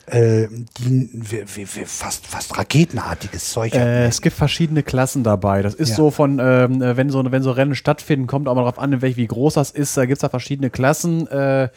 äh, 0.08 0.48
die 0.80 1.10
wie, 1.14 1.44
wie, 1.56 1.76
wie 1.76 1.86
fast, 1.86 2.28
fast 2.28 2.58
raketenartiges 2.58 3.52
Zeug 3.52 3.74
Äh, 3.74 4.06
es 4.06 4.22
gibt 4.22 4.36
verschiedene 4.36 4.84
Klassen 4.84 5.24
dabei. 5.24 5.62
Das 5.62 5.74
ist 5.76 5.90
Ja. 5.90 5.96
so 5.96 6.12
von, 6.12 6.40
ähm, 6.40 6.82
äh, 6.82 6.98
wenn 6.98 7.10
so, 7.10 7.24
wenn 7.32 7.44
so 7.44 7.52
Rennen 7.52 7.76
stattfinden, 7.76 8.28
kommt 8.28 8.48
auch 8.48 8.56
mal 8.56 8.64
drauf 8.64 8.80
an, 8.80 8.92
in 8.94 9.02
welch, 9.02 9.18
wie 9.18 9.28
groß 9.28 9.54
das 9.56 9.72
ist. 9.72 9.96
Da 9.96 10.06
gibt's 10.06 10.22
da 10.22 10.30
verschiedene 10.30 10.70
Klassen. 10.70 11.28
Äh, 11.28 11.70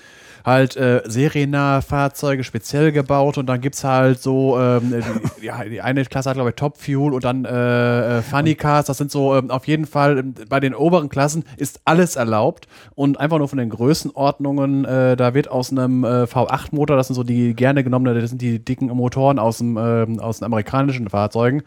halt 0.47 0.77
äh, 0.77 1.02
seriennahe 1.05 1.82
Fahrzeuge 1.82 2.44
speziell 2.44 2.93
gebaut 2.93 3.36
und 3.36 3.47
dann 3.47 3.60
gibt's 3.60 3.82
halt 3.82 4.23
so, 4.23 4.59
ähm, 4.59 4.94
die, 5.40 5.47
ja, 5.47 5.64
die 5.64 5.82
eine 5.82 6.05
Klasse 6.05 6.31
hat 6.31 6.36
glaube 6.36 6.51
ich 6.51 6.56
Top 6.56 6.78
Fuel 6.78 7.12
und 7.12 7.24
dann 7.24 7.44
äh, 7.44 8.18
äh, 8.18 8.23
Funny 8.23 8.55
Cars, 8.55 8.86
das 8.86 8.97
sind 8.97 9.10
so 9.10 9.35
ähm, 9.35 9.51
auf 9.51 9.66
jeden 9.66 9.86
Fall 9.86 10.18
ähm, 10.18 10.35
bei 10.48 10.60
den 10.60 10.74
oberen 10.74 11.09
Klassen 11.09 11.44
ist 11.56 11.81
alles 11.85 12.14
erlaubt 12.14 12.68
und 12.94 13.18
einfach 13.18 13.39
nur 13.39 13.48
von 13.48 13.59
den 13.59 13.70
Größenordnungen, 13.70 14.85
äh, 14.85 15.16
da 15.16 15.35
wird 15.35 15.51
aus 15.51 15.73
einem 15.73 16.05
äh, 16.05 16.23
V8 16.23 16.68
Motor, 16.70 16.97
das 16.97 17.09
sind 17.09 17.16
so 17.16 17.24
die 17.24 17.55
gerne 17.55 17.82
genommene, 17.82 18.18
das 18.18 18.31
sind 18.31 18.40
die 18.40 18.64
dicken 18.64 18.86
Motoren 18.86 19.40
aus 19.40 19.59
dem 19.59 19.77
ähm, 19.77 20.20
aus 20.20 20.39
den 20.39 20.44
amerikanischen 20.44 21.09
Fahrzeugen, 21.09 21.62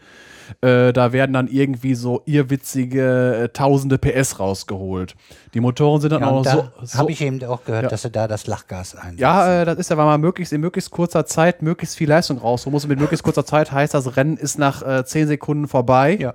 äh, 0.60 0.92
da 0.92 1.12
werden 1.12 1.32
dann 1.32 1.48
irgendwie 1.48 1.94
so 1.94 2.22
irrwitzige 2.26 3.44
äh, 3.44 3.48
tausende 3.48 3.98
PS 3.98 4.38
rausgeholt. 4.38 5.14
Die 5.54 5.60
Motoren 5.60 6.00
sind 6.00 6.12
dann 6.12 6.22
Ja, 6.22 6.28
auch 6.28 6.36
noch 6.36 6.42
da 6.44 6.50
so, 6.80 6.86
so 6.86 6.98
habe 6.98 7.10
ich 7.12 7.20
eben 7.20 7.42
auch 7.44 7.64
gehört, 7.64 7.84
Ja. 7.84 7.88
dass 7.88 8.02
sie 8.02 8.10
da 8.10 8.28
das 8.28 8.46
Lachgas 8.46 8.94
einsetzen. 8.94 9.18
ja, 9.18 9.62
äh, 9.62 9.64
das 9.64 9.78
ist 9.78 9.90
ja, 9.90 9.96
weil 9.96 10.06
man 10.06 10.20
möglichst 10.20 10.52
in 10.52 10.60
möglichst 10.60 10.90
kurzer 10.90 11.26
Zeit 11.26 11.62
möglichst 11.62 11.96
viel 11.96 12.08
Leistung 12.08 12.38
rausholen 12.38 12.72
muss. 12.72 12.84
Und 12.84 12.90
mit 12.90 13.00
möglichst 13.00 13.24
kurzer 13.24 13.44
Zeit 13.44 13.72
heißt 13.72 13.94
das 13.94 14.16
Rennen 14.16 14.36
ist 14.36 14.58
nach 14.58 14.82
äh, 14.86 15.04
10 15.04 15.26
Sekunden 15.28 15.68
vorbei. 15.68 16.18
Ja. 16.20 16.34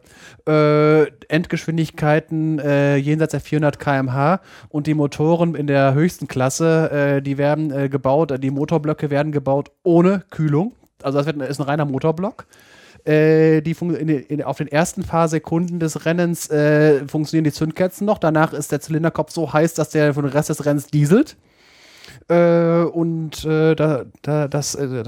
Äh, 0.52 1.08
Endgeschwindigkeiten 1.30 2.60
äh, 2.60 2.96
jenseits 2.98 3.32
der 3.32 3.40
400 3.42 3.80
km/h 3.80 4.40
und 4.70 4.88
die 4.88 4.94
Motoren 4.94 5.56
in 5.56 5.68
der 5.68 5.94
höchsten 5.94 6.28
Klasse, 6.28 7.22
die 7.26 7.38
werden 7.38 7.90
gebaut, 7.90 8.34
die 8.42 8.52
Motorblöcke 8.52 9.10
werden 9.10 9.32
gebaut 9.32 9.72
ohne 9.84 10.24
Kühlung. 10.30 10.74
Also 11.04 11.18
das 11.18 11.28
wird, 11.28 11.42
ist 11.42 11.60
ein 11.60 11.64
reiner 11.64 11.86
Motorblock. 11.86 12.46
Äh, 13.06 13.62
die 13.62 13.76
in, 13.80 14.10
in, 14.10 14.44
auf 14.44 14.58
den 14.58 14.68
ersten 14.68 15.04
paar 15.04 15.28
Sekunden 15.28 15.80
des 15.80 16.06
Rennens 16.06 16.50
äh, 16.50 17.08
funktionieren 17.08 17.44
die 17.44 17.52
Zündkerzen 17.52 18.06
noch. 18.06 18.18
Danach 18.18 18.52
ist 18.52 18.72
der 18.72 18.82
Zylinderkopf 18.82 19.32
so 19.32 19.54
heiß, 19.54 19.76
dass 19.76 19.90
der 19.92 20.16
für 20.16 20.24
den 20.24 20.32
Rest 20.32 20.50
des 20.50 20.66
Rennens 20.66 20.88
dieselt. 20.88 21.38
Äh, 22.30 22.82
und 22.82 23.46
äh, 23.46 23.76
da, 23.76 24.06
da, 24.24 24.48
das, 24.48 24.74
äh, 24.74 25.06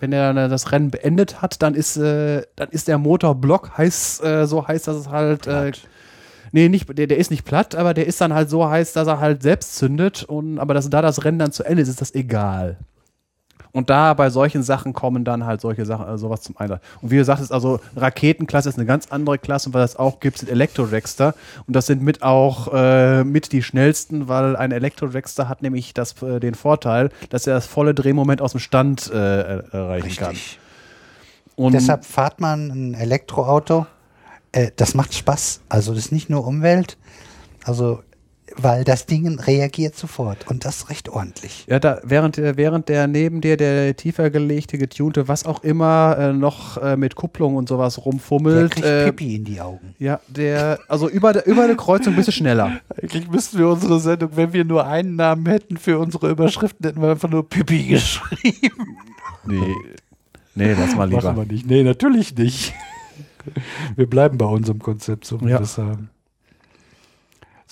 wenn 0.00 0.12
er 0.12 0.48
das 0.48 0.72
Rennen 0.72 0.90
beendet 0.90 1.42
hat, 1.42 1.60
dann 1.60 1.74
ist, 1.74 1.98
äh, 1.98 2.44
dann 2.56 2.70
ist 2.70 2.88
der 2.88 2.96
Motorblock 2.96 3.76
heiß, 3.76 4.22
äh, 4.22 4.46
so 4.46 4.66
heiß, 4.66 4.84
dass 4.84 4.96
es 4.96 5.08
halt. 5.10 5.46
Nee, 6.54 6.68
nicht, 6.68 6.98
der, 6.98 7.06
der 7.06 7.16
ist 7.16 7.30
nicht 7.30 7.44
platt, 7.44 7.74
aber 7.74 7.94
der 7.94 8.06
ist 8.06 8.20
dann 8.20 8.34
halt 8.34 8.50
so 8.50 8.68
heiß, 8.68 8.92
dass 8.92 9.08
er 9.08 9.20
halt 9.20 9.42
selbst 9.42 9.76
zündet. 9.76 10.22
Und, 10.24 10.58
aber 10.58 10.72
dass 10.74 10.88
da 10.88 11.02
das 11.02 11.24
Rennen 11.24 11.38
dann 11.38 11.52
zu 11.52 11.64
Ende 11.64 11.82
ist, 11.82 11.88
ist 11.88 12.00
das 12.00 12.14
egal. 12.14 12.78
Und 13.72 13.88
da 13.88 14.12
bei 14.12 14.28
solchen 14.28 14.62
Sachen 14.62 14.92
kommen 14.92 15.24
dann 15.24 15.46
halt 15.46 15.62
solche 15.62 15.86
Sachen, 15.86 16.06
äh, 16.06 16.18
sowas 16.18 16.42
zum 16.42 16.56
Einsatz. 16.58 16.82
Und 17.00 17.10
wie 17.10 17.16
gesagt, 17.16 17.40
ist 17.40 17.50
also 17.52 17.80
Raketenklasse 17.96 18.68
ist 18.68 18.76
eine 18.76 18.84
ganz 18.86 19.06
andere 19.10 19.38
Klasse 19.38 19.70
und 19.70 19.74
was 19.74 19.92
es 19.92 19.96
auch 19.96 20.20
gibt, 20.20 20.38
sind 20.38 20.50
Elektrodragster. 20.50 21.34
Und 21.66 21.74
das 21.74 21.86
sind 21.86 22.02
mit 22.02 22.22
auch 22.22 22.72
äh, 22.74 23.24
mit 23.24 23.50
die 23.52 23.62
schnellsten, 23.62 24.28
weil 24.28 24.56
ein 24.56 24.72
Elektrodragster 24.72 25.48
hat 25.48 25.62
nämlich 25.62 25.94
das, 25.94 26.20
äh, 26.22 26.38
den 26.38 26.54
Vorteil, 26.54 27.08
dass 27.30 27.46
er 27.46 27.54
das 27.54 27.66
volle 27.66 27.94
Drehmoment 27.94 28.42
aus 28.42 28.50
dem 28.52 28.60
Stand 28.60 29.10
äh, 29.10 29.14
er- 29.16 29.72
erreichen 29.72 30.16
kann. 30.16 30.30
Richtig. 30.30 30.58
Und 31.56 31.72
Deshalb 31.72 32.04
fahrt 32.04 32.40
man 32.40 32.68
ein 32.70 32.94
Elektroauto. 32.94 33.86
Äh, 34.52 34.70
das 34.76 34.94
macht 34.94 35.14
Spaß. 35.14 35.60
Also 35.70 35.94
das 35.94 36.06
ist 36.06 36.12
nicht 36.12 36.28
nur 36.28 36.46
Umwelt. 36.46 36.98
Also, 37.64 38.02
weil 38.56 38.84
das 38.84 39.06
Ding 39.06 39.38
reagiert 39.38 39.96
sofort 39.96 40.48
und 40.48 40.64
das 40.64 40.90
recht 40.90 41.08
ordentlich. 41.08 41.64
Ja, 41.68 41.78
da, 41.78 42.00
während, 42.04 42.38
äh, 42.38 42.56
während 42.56 42.88
der 42.88 43.06
neben 43.06 43.40
dir 43.40 43.56
der 43.56 43.96
tiefer 43.96 44.30
gelegte, 44.30 44.78
getunte, 44.78 45.28
was 45.28 45.44
auch 45.46 45.62
immer, 45.62 46.16
äh, 46.18 46.32
noch 46.32 46.76
äh, 46.78 46.96
mit 46.96 47.14
Kupplung 47.14 47.56
und 47.56 47.68
sowas 47.68 47.94
Der 47.96 48.04
rumfummelt. 48.04 48.70
kriegt 48.72 48.86
Äh, 48.86 49.04
Pipi 49.06 49.36
in 49.36 49.44
die 49.44 49.60
Augen. 49.60 49.94
ja, 49.98 50.20
der, 50.28 50.78
also 50.88 51.08
über, 51.08 51.32
der, 51.32 51.46
über 51.46 51.64
eine 51.64 51.76
Kreuzung 51.76 52.14
bist 52.16 52.28
du 52.28 52.32
schneller. 52.32 52.80
Eigentlich 53.02 53.28
müssten 53.30 53.58
wir 53.58 53.68
unsere 53.68 54.00
Sendung, 54.00 54.30
wenn 54.34 54.52
wir 54.52 54.64
nur 54.64 54.86
einen 54.86 55.16
Namen 55.16 55.46
hätten 55.46 55.76
für 55.76 55.98
unsere 55.98 56.30
Überschriften, 56.30 56.86
hätten 56.86 57.00
wir 57.02 57.10
einfach 57.10 57.30
nur 57.30 57.48
Pipi 57.48 57.82
geschrieben. 57.88 58.96
Nee. 59.46 59.74
Nee, 60.54 60.74
lass 60.78 60.94
mal 60.94 61.08
lieber. 61.08 61.22
Machen 61.22 61.36
wir 61.48 61.52
nicht. 61.52 61.66
Nee, 61.66 61.82
natürlich 61.82 62.36
nicht. 62.36 62.74
Wir 63.96 64.06
bleiben 64.08 64.38
bei 64.38 64.44
unserem 64.46 64.78
Konzept, 64.78 65.24
so 65.24 65.40
wie 65.40 65.46
Ja. 65.46 65.50
wir 65.52 65.58
das 65.60 65.78
haben. 65.78 66.10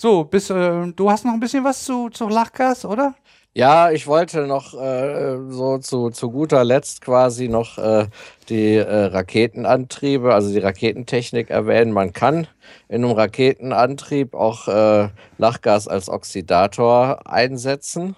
So, 0.01 0.23
bis, 0.23 0.49
äh, 0.49 0.87
du 0.95 1.11
hast 1.11 1.25
noch 1.25 1.33
ein 1.33 1.39
bisschen 1.39 1.63
was 1.63 1.83
zu, 1.83 2.09
zu 2.09 2.27
Lachgas, 2.27 2.85
oder? 2.85 3.13
Ja, 3.53 3.91
ich 3.91 4.07
wollte 4.07 4.47
noch 4.47 4.73
äh, 4.73 5.37
so 5.49 5.77
zu, 5.77 6.09
zu 6.09 6.31
guter 6.31 6.63
Letzt 6.63 7.01
quasi 7.01 7.47
noch 7.47 7.77
äh, 7.77 8.07
die 8.49 8.77
äh, 8.77 9.03
Raketenantriebe, 9.05 10.33
also 10.33 10.51
die 10.51 10.57
Raketentechnik 10.57 11.51
erwähnen. 11.51 11.91
Man 11.91 12.13
kann 12.13 12.47
in 12.89 13.03
einem 13.05 13.11
Raketenantrieb 13.11 14.33
auch 14.33 14.67
äh, 14.67 15.09
Lachgas 15.37 15.87
als 15.87 16.09
Oxidator 16.09 17.19
einsetzen, 17.31 18.15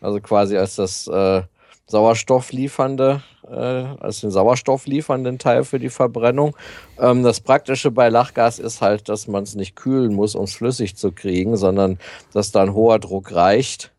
also 0.00 0.20
quasi 0.22 0.56
als 0.56 0.76
das 0.76 1.06
äh, 1.06 1.42
sauerstoffliefernde, 1.86 3.20
äh, 3.39 3.39
als 3.50 4.20
den 4.20 4.30
sauerstoffliefernden 4.30 5.38
Teil 5.38 5.64
für 5.64 5.78
die 5.78 5.90
Verbrennung. 5.90 6.56
Ähm, 6.98 7.22
das 7.22 7.40
Praktische 7.40 7.90
bei 7.90 8.08
Lachgas 8.08 8.58
ist 8.58 8.80
halt, 8.80 9.08
dass 9.08 9.28
man 9.28 9.42
es 9.42 9.54
nicht 9.54 9.76
kühlen 9.76 10.14
muss, 10.14 10.34
um 10.34 10.44
es 10.44 10.54
flüssig 10.54 10.96
zu 10.96 11.12
kriegen, 11.12 11.56
sondern 11.56 11.98
dass 12.32 12.52
da 12.52 12.62
ein 12.62 12.74
hoher 12.74 12.98
Druck 12.98 13.32
reicht 13.32 13.92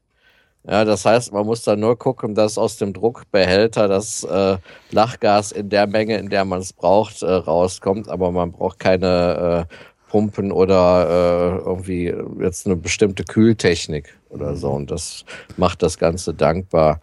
ja, 0.64 0.86
das 0.86 1.06
heißt, 1.06 1.34
man 1.34 1.46
muss 1.48 1.64
da 1.64 1.76
nur 1.76 1.98
gucken, 1.98 2.36
dass 2.36 2.58
aus 2.60 2.78
dem 2.78 2.94
Druckbehälter 2.94 3.88
das 3.88 4.24
äh, 4.24 4.58
Lachgas 4.92 5.52
in 5.52 5.70
der 5.70 5.88
Menge, 5.88 6.18
in 6.18 6.30
der 6.30 6.46
man 6.46 6.60
es 6.60 6.72
braucht, 6.72 7.24
äh, 7.24 7.32
rauskommt. 7.32 8.10
Aber 8.10 8.32
man 8.32 8.52
braucht 8.52 8.78
keine 8.78 9.68
äh, 9.68 9.76
Pumpen 10.10 10.52
oder 10.52 11.08
äh, 11.10 11.66
irgendwie 11.66 12.14
jetzt 12.40 12.68
eine 12.68 12.76
bestimmte 12.76 13.24
Kühltechnik 13.24 14.16
oder 14.30 14.56
so. 14.56 14.70
Und 14.70 14.92
das 14.92 15.26
macht 15.58 15.82
das 15.82 15.98
Ganze 15.98 16.34
dankbar. 16.36 17.00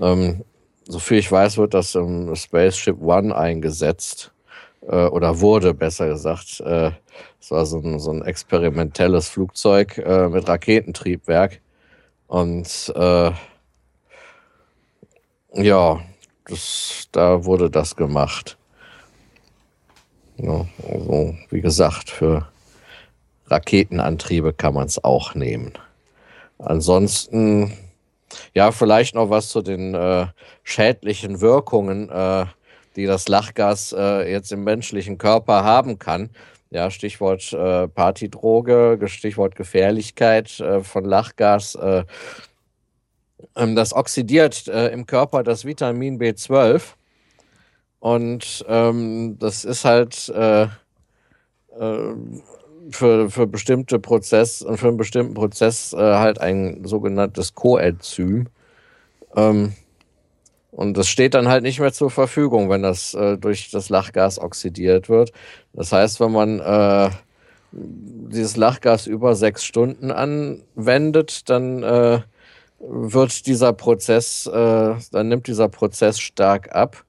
Ähm, 0.00 0.42
soviel 0.88 1.18
ich 1.18 1.30
weiß, 1.30 1.58
wird 1.58 1.74
das 1.74 1.94
im 1.94 2.34
Spaceship 2.34 3.00
One 3.00 3.36
eingesetzt. 3.36 4.32
Äh, 4.82 5.06
oder 5.06 5.40
wurde, 5.40 5.74
besser 5.74 6.08
gesagt. 6.08 6.60
Äh, 6.60 6.92
es 7.40 7.50
war 7.50 7.66
so 7.66 7.78
ein, 7.78 7.98
so 7.98 8.10
ein 8.10 8.22
experimentelles 8.22 9.28
Flugzeug 9.28 9.98
äh, 9.98 10.28
mit 10.28 10.48
Raketentriebwerk 10.48 11.60
und 12.26 12.92
äh, 12.94 13.30
ja, 15.54 16.00
das, 16.46 17.08
da 17.12 17.44
wurde 17.44 17.70
das 17.70 17.96
gemacht. 17.96 18.58
Ja, 20.36 20.66
also, 20.86 21.34
wie 21.50 21.60
gesagt, 21.62 22.10
für 22.10 22.46
Raketenantriebe 23.46 24.52
kann 24.52 24.74
man 24.74 24.86
es 24.86 25.02
auch 25.02 25.34
nehmen. 25.34 25.72
Ansonsten, 26.58 27.72
ja, 28.54 28.72
vielleicht 28.72 29.14
noch 29.14 29.30
was 29.30 29.48
zu 29.48 29.62
den 29.62 29.94
äh, 29.94 30.26
schädlichen 30.62 31.40
Wirkungen, 31.40 32.08
äh, 32.10 32.46
die 32.96 33.06
das 33.06 33.28
Lachgas 33.28 33.94
äh, 33.96 34.30
jetzt 34.30 34.52
im 34.52 34.64
menschlichen 34.64 35.18
Körper 35.18 35.64
haben 35.64 35.98
kann. 35.98 36.30
Ja, 36.70 36.90
Stichwort 36.90 37.52
äh, 37.52 37.86
Partydroge, 37.88 38.98
Stichwort 39.06 39.54
Gefährlichkeit 39.54 40.58
äh, 40.60 40.82
von 40.82 41.04
Lachgas. 41.04 41.74
Äh, 41.76 42.04
ähm, 43.54 43.76
das 43.76 43.92
oxidiert 43.92 44.66
äh, 44.68 44.88
im 44.88 45.06
Körper 45.06 45.42
das 45.42 45.64
Vitamin 45.64 46.18
B12. 46.18 46.82
Und 48.00 48.64
ähm, 48.68 49.36
das 49.38 49.64
ist 49.64 49.84
halt 49.84 50.32
für, 52.90 53.30
für 53.30 53.46
bestimmte 53.46 53.98
Prozess 53.98 54.62
und 54.62 54.78
für 54.78 54.88
einen 54.88 54.96
bestimmten 54.96 55.34
Prozess 55.34 55.94
halt 55.96 56.40
ein 56.40 56.84
sogenanntes 56.84 57.54
Coenzym. 57.54 58.48
Ähm, 59.36 59.72
und 60.76 60.96
das 60.98 61.08
steht 61.08 61.32
dann 61.32 61.48
halt 61.48 61.62
nicht 61.62 61.80
mehr 61.80 61.92
zur 61.92 62.10
Verfügung, 62.10 62.68
wenn 62.68 62.82
das 62.82 63.14
äh, 63.14 63.38
durch 63.38 63.70
das 63.70 63.88
Lachgas 63.88 64.38
oxidiert 64.38 65.08
wird. 65.08 65.32
Das 65.72 65.90
heißt, 65.90 66.20
wenn 66.20 66.32
man 66.32 66.60
äh, 66.60 67.10
dieses 67.72 68.56
Lachgas 68.56 69.06
über 69.06 69.34
sechs 69.36 69.64
Stunden 69.64 70.10
anwendet, 70.10 71.48
dann 71.48 71.82
äh, 71.82 72.20
wird 72.78 73.46
dieser 73.46 73.72
Prozess, 73.72 74.46
äh, 74.46 74.94
dann 75.12 75.28
nimmt 75.28 75.46
dieser 75.46 75.68
Prozess 75.68 76.20
stark 76.20 76.74
ab. 76.74 77.04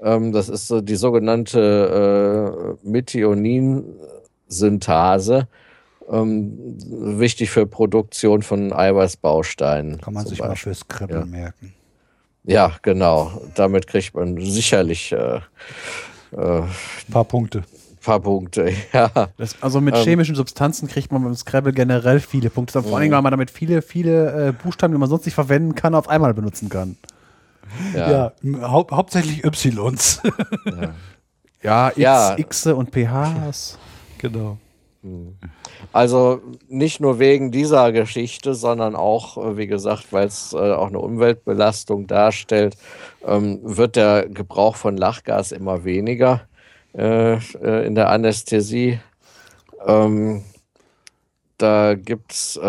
Ähm, 0.00 0.32
das 0.32 0.48
ist 0.48 0.68
so 0.68 0.80
die 0.80 0.96
sogenannte 0.96 2.78
äh, 2.82 2.88
Methionin-Synthase. 4.50 5.48
Ähm, 6.10 6.76
wichtig 7.18 7.50
für 7.50 7.66
Produktion 7.66 8.42
von 8.42 8.72
Eiweißbausteinen. 8.72 10.00
Kann 10.00 10.14
man 10.14 10.26
sich 10.26 10.38
Beispiel. 10.38 10.48
mal 10.48 10.56
fürs 10.56 10.88
Kribbeln 10.88 11.20
ja. 11.20 11.26
merken. 11.26 11.74
Ja, 12.42 12.72
genau. 12.82 13.40
Damit 13.54 13.86
kriegt 13.86 14.14
man 14.14 14.36
sicherlich 14.40 15.12
äh, 15.12 15.36
äh, 15.36 15.40
ein 16.32 16.68
paar 17.12 17.24
Punkte. 17.24 17.62
Paar 18.02 18.18
Punkte, 18.18 18.72
ja. 18.92 19.28
Das, 19.36 19.62
also 19.62 19.80
mit 19.80 19.94
ähm, 19.94 20.02
chemischen 20.02 20.34
Substanzen 20.34 20.88
kriegt 20.88 21.12
man 21.12 21.22
beim 21.22 21.34
Scrabble 21.34 21.72
generell 21.72 22.18
viele 22.18 22.50
Punkte. 22.50 22.82
Vor 22.82 22.98
allem, 22.98 23.12
weil 23.12 23.22
man 23.22 23.30
damit 23.30 23.50
viele, 23.50 23.82
viele 23.82 24.48
äh, 24.48 24.52
Buchstaben, 24.52 24.94
die 24.94 24.98
man 24.98 25.08
sonst 25.08 25.26
nicht 25.26 25.34
verwenden 25.34 25.74
kann, 25.74 25.94
auf 25.94 26.08
einmal 26.08 26.32
benutzen 26.34 26.70
kann. 26.70 26.96
Ja, 27.94 28.10
ja 28.10 28.32
hau 28.62 28.86
hauptsächlich 28.90 29.44
Ys. 29.44 30.20
ja, 31.62 31.92
ja, 31.94 32.38
X, 32.38 32.64
ja. 32.64 32.72
und 32.72 32.90
PHs. 32.90 33.78
Genau. 34.20 34.58
Hm. 35.02 35.36
Also 35.92 36.42
nicht 36.68 37.00
nur 37.00 37.18
wegen 37.18 37.50
dieser 37.50 37.90
Geschichte, 37.90 38.54
sondern 38.54 38.94
auch, 38.94 39.38
äh, 39.38 39.56
wie 39.56 39.66
gesagt, 39.66 40.12
weil 40.12 40.26
es 40.26 40.52
äh, 40.52 40.56
auch 40.56 40.88
eine 40.88 40.98
Umweltbelastung 40.98 42.06
darstellt, 42.06 42.76
ähm, 43.26 43.60
wird 43.62 43.96
der 43.96 44.28
Gebrauch 44.28 44.76
von 44.76 44.98
Lachgas 44.98 45.52
immer 45.52 45.84
weniger 45.84 46.42
äh, 46.92 47.38
in 47.86 47.94
der 47.94 48.10
Anästhesie. 48.10 49.00
Ähm, 49.86 50.44
da 51.56 51.94
gibt 51.94 52.32
es 52.32 52.60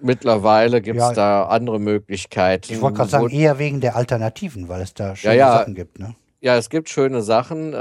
mittlerweile 0.00 0.82
gibt's 0.82 1.00
ja, 1.00 1.12
da 1.12 1.44
andere 1.44 1.78
Möglichkeiten. 1.78 2.72
Ich 2.72 2.80
wollte 2.80 2.96
gerade 2.96 3.10
sagen, 3.10 3.30
eher 3.30 3.58
wegen 3.58 3.80
der 3.80 3.94
Alternativen, 3.94 4.68
weil 4.68 4.82
es 4.82 4.94
da 4.94 5.14
schöne 5.14 5.36
ja, 5.36 5.46
ja, 5.48 5.58
Sachen 5.58 5.74
gibt. 5.74 6.00
Ne? 6.00 6.16
Ja, 6.40 6.56
es 6.56 6.70
gibt 6.70 6.88
schöne 6.88 7.22
Sachen. 7.22 7.72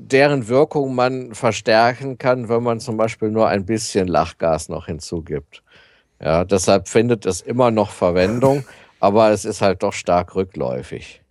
Deren 0.00 0.48
Wirkung 0.48 0.94
man 0.94 1.34
verstärken 1.34 2.18
kann, 2.18 2.48
wenn 2.48 2.62
man 2.62 2.78
zum 2.78 2.96
Beispiel 2.96 3.30
nur 3.30 3.48
ein 3.48 3.66
bisschen 3.66 4.06
Lachgas 4.06 4.68
noch 4.68 4.86
hinzugibt. 4.86 5.62
Ja, 6.20 6.44
deshalb 6.44 6.88
findet 6.88 7.26
es 7.26 7.40
immer 7.40 7.70
noch 7.70 7.90
Verwendung, 7.90 8.64
aber 9.00 9.30
es 9.30 9.44
ist 9.44 9.60
halt 9.60 9.82
doch 9.82 9.92
stark 9.92 10.34
rückläufig. 10.34 11.22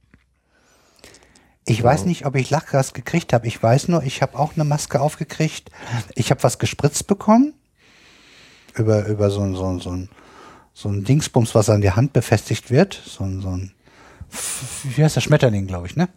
Ich 1.69 1.83
weiß 1.83 2.05
nicht, 2.05 2.25
ob 2.25 2.35
ich 2.35 2.49
Lachgas 2.49 2.93
gekriegt 2.93 3.33
habe. 3.33 3.45
Ich 3.45 3.61
weiß 3.61 3.89
nur, 3.89 4.01
ich 4.03 4.21
habe 4.21 4.39
auch 4.39 4.53
eine 4.55 4.63
Maske 4.63 5.01
aufgekriegt. 5.01 5.69
Ich 6.15 6.31
habe 6.31 6.41
was 6.43 6.59
gespritzt 6.59 7.07
bekommen. 7.07 7.53
Über, 8.75 9.05
über 9.05 9.29
so, 9.29 9.41
ein 9.41 9.53
so, 9.53 9.77
so, 9.79 9.91
ein, 9.91 10.09
so 10.73 10.87
ein 10.87 11.03
Dingsbums, 11.03 11.55
was 11.55 11.69
an 11.69 11.81
die 11.81 11.91
Hand 11.91 12.13
befestigt 12.13 12.71
wird. 12.71 12.93
So, 13.05 13.25
ein 13.25 13.41
so 13.41 13.49
ein, 13.49 13.73
wie 14.83 15.03
heißt 15.03 15.17
der 15.17 15.21
Schmetterling, 15.21 15.67
glaube 15.67 15.87
ich, 15.87 15.97
ne? 15.97 16.07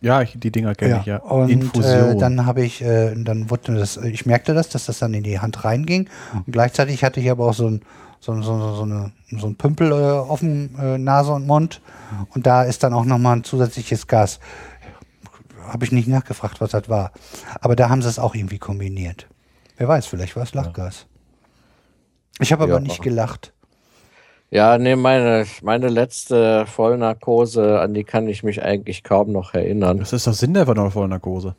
Ja, 0.00 0.22
ich, 0.22 0.38
die 0.38 0.52
Dinger 0.52 0.74
kenne 0.74 0.90
ja. 0.92 1.00
ich 1.00 1.06
ja. 1.06 1.16
Und 1.18 1.48
Infusion. 1.48 2.10
Äh, 2.12 2.16
dann 2.16 2.46
habe 2.46 2.62
ich, 2.62 2.82
äh, 2.82 3.14
dann 3.16 3.50
wurde 3.50 3.74
das, 3.74 3.96
ich 3.96 4.26
merkte 4.26 4.54
das, 4.54 4.68
dass 4.68 4.86
das 4.86 5.00
dann 5.00 5.12
in 5.12 5.24
die 5.24 5.40
Hand 5.40 5.64
reinging. 5.64 6.08
Und 6.34 6.52
gleichzeitig 6.52 7.02
hatte 7.02 7.20
ich 7.20 7.30
aber 7.30 7.46
auch 7.46 7.54
so 7.54 7.68
ein, 7.68 7.82
so, 8.20 8.40
so, 8.42 8.74
so, 8.74 8.82
eine, 8.82 9.12
so 9.30 9.46
ein 9.46 9.56
Pümpel 9.56 9.90
äh, 9.90 9.94
auf 9.94 10.40
dem 10.40 10.70
äh, 10.78 10.98
Nase 10.98 11.32
und 11.32 11.46
Mund. 11.46 11.80
Und 12.34 12.46
da 12.46 12.62
ist 12.62 12.82
dann 12.82 12.94
auch 12.94 13.04
nochmal 13.04 13.36
ein 13.36 13.44
zusätzliches 13.44 14.06
Gas. 14.06 14.38
Habe 15.66 15.84
ich 15.84 15.92
nicht 15.92 16.08
nachgefragt, 16.08 16.60
was 16.60 16.70
das 16.70 16.88
war. 16.88 17.12
Aber 17.60 17.76
da 17.76 17.88
haben 17.88 18.00
sie 18.00 18.08
es 18.08 18.18
auch 18.18 18.34
irgendwie 18.34 18.58
kombiniert. 18.58 19.26
Wer 19.76 19.88
weiß, 19.88 20.06
vielleicht 20.06 20.36
war 20.36 20.44
es 20.44 20.54
Lachgas. 20.54 21.06
Ich 22.40 22.52
habe 22.52 22.64
aber 22.64 22.74
ja. 22.74 22.80
nicht 22.80 23.02
gelacht. 23.02 23.52
Ja, 24.50 24.78
nee, 24.78 24.96
meine, 24.96 25.44
meine 25.62 25.88
letzte 25.88 26.64
Vollnarkose, 26.66 27.80
an 27.80 27.92
die 27.92 28.04
kann 28.04 28.28
ich 28.28 28.42
mich 28.42 28.62
eigentlich 28.62 29.04
kaum 29.04 29.30
noch 29.30 29.52
erinnern. 29.52 29.98
Das 29.98 30.14
ist 30.14 30.26
doch 30.26 30.32
Sinn 30.32 30.54
der 30.54 30.66
Vollnarkose. 30.66 31.54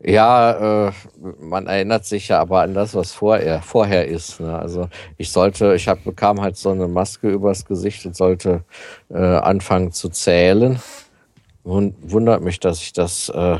Ja, 0.00 0.86
äh, 0.88 0.92
man 1.40 1.66
erinnert 1.66 2.04
sich 2.04 2.28
ja 2.28 2.38
aber 2.38 2.60
an 2.60 2.74
das, 2.74 2.94
was 2.94 3.12
vorher, 3.12 3.62
vorher 3.62 4.06
ist. 4.06 4.38
Ne? 4.38 4.56
Also 4.56 4.88
ich 5.16 5.32
sollte, 5.32 5.74
ich 5.74 5.88
hab, 5.88 6.04
bekam 6.04 6.40
halt 6.40 6.56
so 6.56 6.70
eine 6.70 6.88
Maske 6.88 7.30
übers 7.30 7.64
Gesicht 7.64 8.04
und 8.04 8.14
sollte 8.14 8.64
äh, 9.08 9.16
anfangen 9.16 9.92
zu 9.92 10.08
zählen. 10.08 10.78
Und 11.62 11.94
wundert 12.12 12.42
mich, 12.42 12.60
dass 12.60 12.82
ich 12.82 12.92
das 12.92 13.30
äh, 13.30 13.56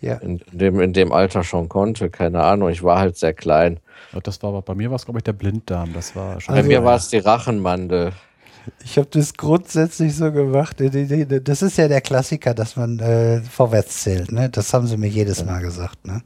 ja. 0.00 0.14
in, 0.18 0.40
dem, 0.52 0.80
in 0.80 0.92
dem 0.92 1.12
Alter 1.12 1.42
schon 1.42 1.68
konnte. 1.68 2.08
Keine 2.08 2.44
Ahnung, 2.44 2.68
ich 2.68 2.84
war 2.84 3.00
halt 3.00 3.16
sehr 3.16 3.34
klein. 3.34 3.80
Das 4.22 4.42
war 4.42 4.50
aber 4.50 4.62
bei 4.62 4.74
mir 4.74 4.90
war 4.90 4.96
es, 4.96 5.04
glaube 5.04 5.18
ich, 5.18 5.24
der 5.24 5.32
Blinddarm. 5.32 5.92
Das 5.92 6.16
war 6.16 6.40
schon. 6.40 6.54
Also, 6.54 6.68
bei 6.68 6.74
mir 6.74 6.84
war 6.84 6.96
es 6.96 7.08
die 7.08 7.18
Rachenmandel. 7.18 8.12
Ich 8.84 8.98
habe 8.98 9.08
das 9.10 9.34
grundsätzlich 9.34 10.14
so 10.14 10.30
gemacht. 10.32 10.76
Das 10.80 11.62
ist 11.62 11.78
ja 11.78 11.88
der 11.88 12.00
Klassiker, 12.00 12.54
dass 12.54 12.76
man 12.76 12.98
äh, 12.98 13.40
vorwärts 13.42 14.02
zählt. 14.02 14.32
Ne? 14.32 14.50
Das 14.50 14.72
haben 14.74 14.86
sie 14.86 14.96
mir 14.96 15.08
jedes 15.08 15.44
Mal 15.44 15.60
gesagt. 15.60 16.06
Ne? 16.06 16.22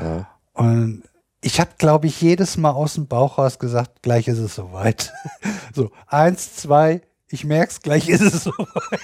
Ja. 0.00 0.28
Und 0.54 1.02
ich 1.42 1.60
habe, 1.60 1.70
glaube 1.78 2.06
ich, 2.06 2.20
jedes 2.20 2.56
Mal 2.56 2.70
aus 2.70 2.94
dem 2.94 3.06
Bauch 3.06 3.38
raus 3.38 3.58
gesagt, 3.58 4.02
gleich 4.02 4.26
ist 4.26 4.38
es 4.38 4.54
soweit. 4.54 5.12
so, 5.74 5.90
eins, 6.06 6.56
zwei, 6.56 7.02
ich 7.28 7.44
merk's, 7.44 7.80
gleich 7.82 8.08
ist 8.08 8.22
es 8.22 8.44
soweit. 8.44 9.00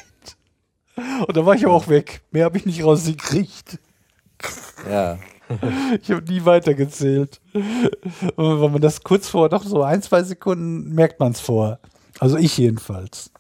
Und 1.26 1.36
da 1.36 1.44
war 1.44 1.54
ich 1.54 1.64
aber 1.64 1.74
auch 1.74 1.88
weg. 1.88 2.22
Mehr 2.30 2.44
habe 2.44 2.58
ich 2.58 2.66
nicht 2.66 2.82
rausgekriegt. 2.82 3.78
Ja. 4.88 5.18
Ich 6.02 6.10
habe 6.10 6.22
nie 6.22 6.44
weitergezählt. 6.44 7.40
Und 8.36 8.62
wenn 8.62 8.72
man 8.72 8.80
das 8.80 9.02
kurz 9.02 9.28
vor, 9.28 9.48
noch 9.48 9.64
so 9.64 9.82
ein, 9.82 10.02
zwei 10.02 10.22
Sekunden 10.22 10.94
merkt 10.94 11.20
man 11.20 11.32
es 11.32 11.40
vor. 11.40 11.78
Also 12.18 12.36
ich 12.36 12.56
jedenfalls. 12.58 13.30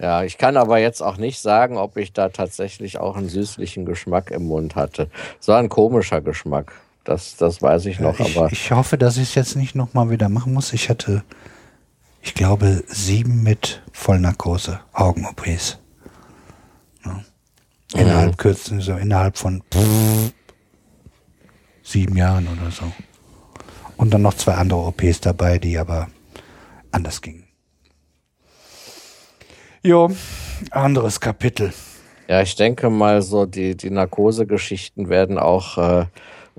Ja, 0.00 0.24
ich 0.24 0.38
kann 0.38 0.56
aber 0.56 0.78
jetzt 0.78 1.02
auch 1.02 1.16
nicht 1.16 1.40
sagen, 1.40 1.76
ob 1.76 1.96
ich 1.96 2.12
da 2.12 2.28
tatsächlich 2.28 2.98
auch 2.98 3.16
einen 3.16 3.28
süßlichen 3.28 3.84
Geschmack 3.84 4.30
im 4.30 4.44
Mund 4.46 4.74
hatte. 4.74 5.08
Es 5.40 5.48
war 5.48 5.58
ein 5.58 5.68
komischer 5.68 6.20
Geschmack. 6.20 6.72
Das, 7.04 7.36
das 7.36 7.60
weiß 7.60 7.86
ich 7.86 8.00
noch, 8.00 8.18
ich, 8.18 8.36
aber 8.36 8.50
ich 8.50 8.70
hoffe, 8.72 8.96
dass 8.98 9.18
ich 9.18 9.24
es 9.30 9.34
jetzt 9.34 9.56
nicht 9.56 9.74
nochmal 9.74 10.10
wieder 10.10 10.28
machen 10.28 10.54
muss. 10.54 10.72
Ich 10.72 10.88
hatte, 10.88 11.22
ich 12.22 12.34
glaube, 12.34 12.82
sieben 12.86 13.42
mit 13.42 13.82
Vollnarkose, 13.92 14.80
Augen-OPs. 14.92 15.78
Ja. 17.04 17.20
Innerhalb 17.94 18.38
kürzen, 18.38 18.80
so 18.80 18.94
innerhalb 18.94 19.36
von 19.36 19.62
sieben 21.84 22.16
Jahren 22.16 22.48
oder 22.48 22.70
so. 22.72 22.90
Und 23.96 24.12
dann 24.12 24.22
noch 24.22 24.34
zwei 24.34 24.54
andere 24.54 24.80
OPs 24.80 25.20
dabei, 25.20 25.58
die 25.58 25.78
aber 25.78 26.08
anders 26.90 27.20
gingen. 27.20 27.44
Jo, 29.82 30.10
anderes 30.70 31.20
Kapitel. 31.20 31.72
ja, 32.26 32.40
ich 32.40 32.56
denke 32.56 32.90
mal 32.90 33.22
so, 33.22 33.46
die, 33.46 33.76
die 33.76 33.90
Narkosegeschichten 33.90 35.08
werden 35.10 35.38
auch 35.38 35.78
äh, 35.78 36.06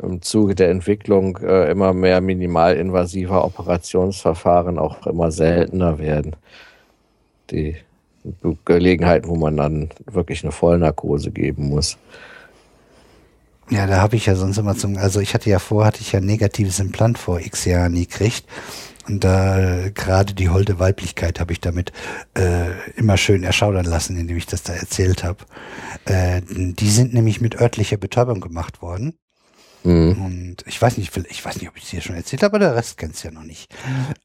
im 0.02 0.22
Zuge 0.22 0.56
der 0.56 0.69
Entwicklung 0.69 1.38
äh, 1.38 1.72
immer 1.72 1.93
mehr 1.93 2.22
minimalinvasiver 2.22 3.43
Operationsverfahren 3.43 4.77
auch 4.77 5.07
immer 5.07 5.31
seltener 5.31 5.97
werden. 5.97 6.35
Die 7.49 7.77
Gelegenheiten, 8.65 9.27
wo 9.27 9.35
man 9.35 9.57
dann 9.57 9.89
wirklich 10.06 10.43
eine 10.43 10.52
Vollnarkose 10.52 11.31
geben 11.31 11.69
muss. 11.69 11.97
Ja, 13.69 13.87
da 13.87 13.99
habe 13.99 14.15
ich 14.15 14.27
ja 14.27 14.35
sonst 14.35 14.57
immer 14.57 14.75
zum, 14.75 14.97
also 14.97 15.19
ich 15.19 15.33
hatte 15.33 15.49
ja 15.49 15.57
vor, 15.59 15.85
hatte 15.85 16.01
ich 16.01 16.11
ja 16.11 16.19
ein 16.19 16.25
negatives 16.25 16.79
Implant 16.79 17.17
vor 17.17 17.39
x 17.39 17.65
Jahren 17.65 17.95
gekriegt. 17.95 18.45
Und 19.07 19.23
da 19.23 19.59
äh, 19.59 19.91
gerade 19.91 20.33
die 20.33 20.49
holde 20.49 20.79
Weiblichkeit 20.79 21.39
habe 21.39 21.53
ich 21.53 21.61
damit 21.61 21.91
äh, 22.35 22.71
immer 22.95 23.17
schön 23.17 23.43
erschaudern 23.43 23.85
lassen, 23.85 24.17
indem 24.17 24.37
ich 24.37 24.47
das 24.47 24.63
da 24.63 24.73
erzählt 24.73 25.23
habe. 25.23 25.45
Äh, 26.05 26.41
die 26.47 26.89
sind 26.89 27.13
nämlich 27.13 27.41
mit 27.41 27.59
örtlicher 27.59 27.97
Betäubung 27.97 28.41
gemacht 28.41 28.81
worden. 28.81 29.13
Mhm. 29.86 30.26
Und 30.26 30.56
ich 30.66 30.82
weiß 30.82 30.98
nicht, 30.98 31.16
ich 31.30 31.45
weiß 31.45 31.57
nicht, 31.57 31.70
ob 31.70 31.78
ich 31.78 31.84
es 31.84 31.90
dir 31.91 32.02
schon 32.02 32.16
erzählt 32.16 32.41
habe, 32.41 32.56
aber 32.56 32.66
der 32.66 32.76
Rest 32.76 32.98
kennst 32.98 33.24
ja 33.24 33.32
noch 33.32 33.44
nicht. 33.44 33.74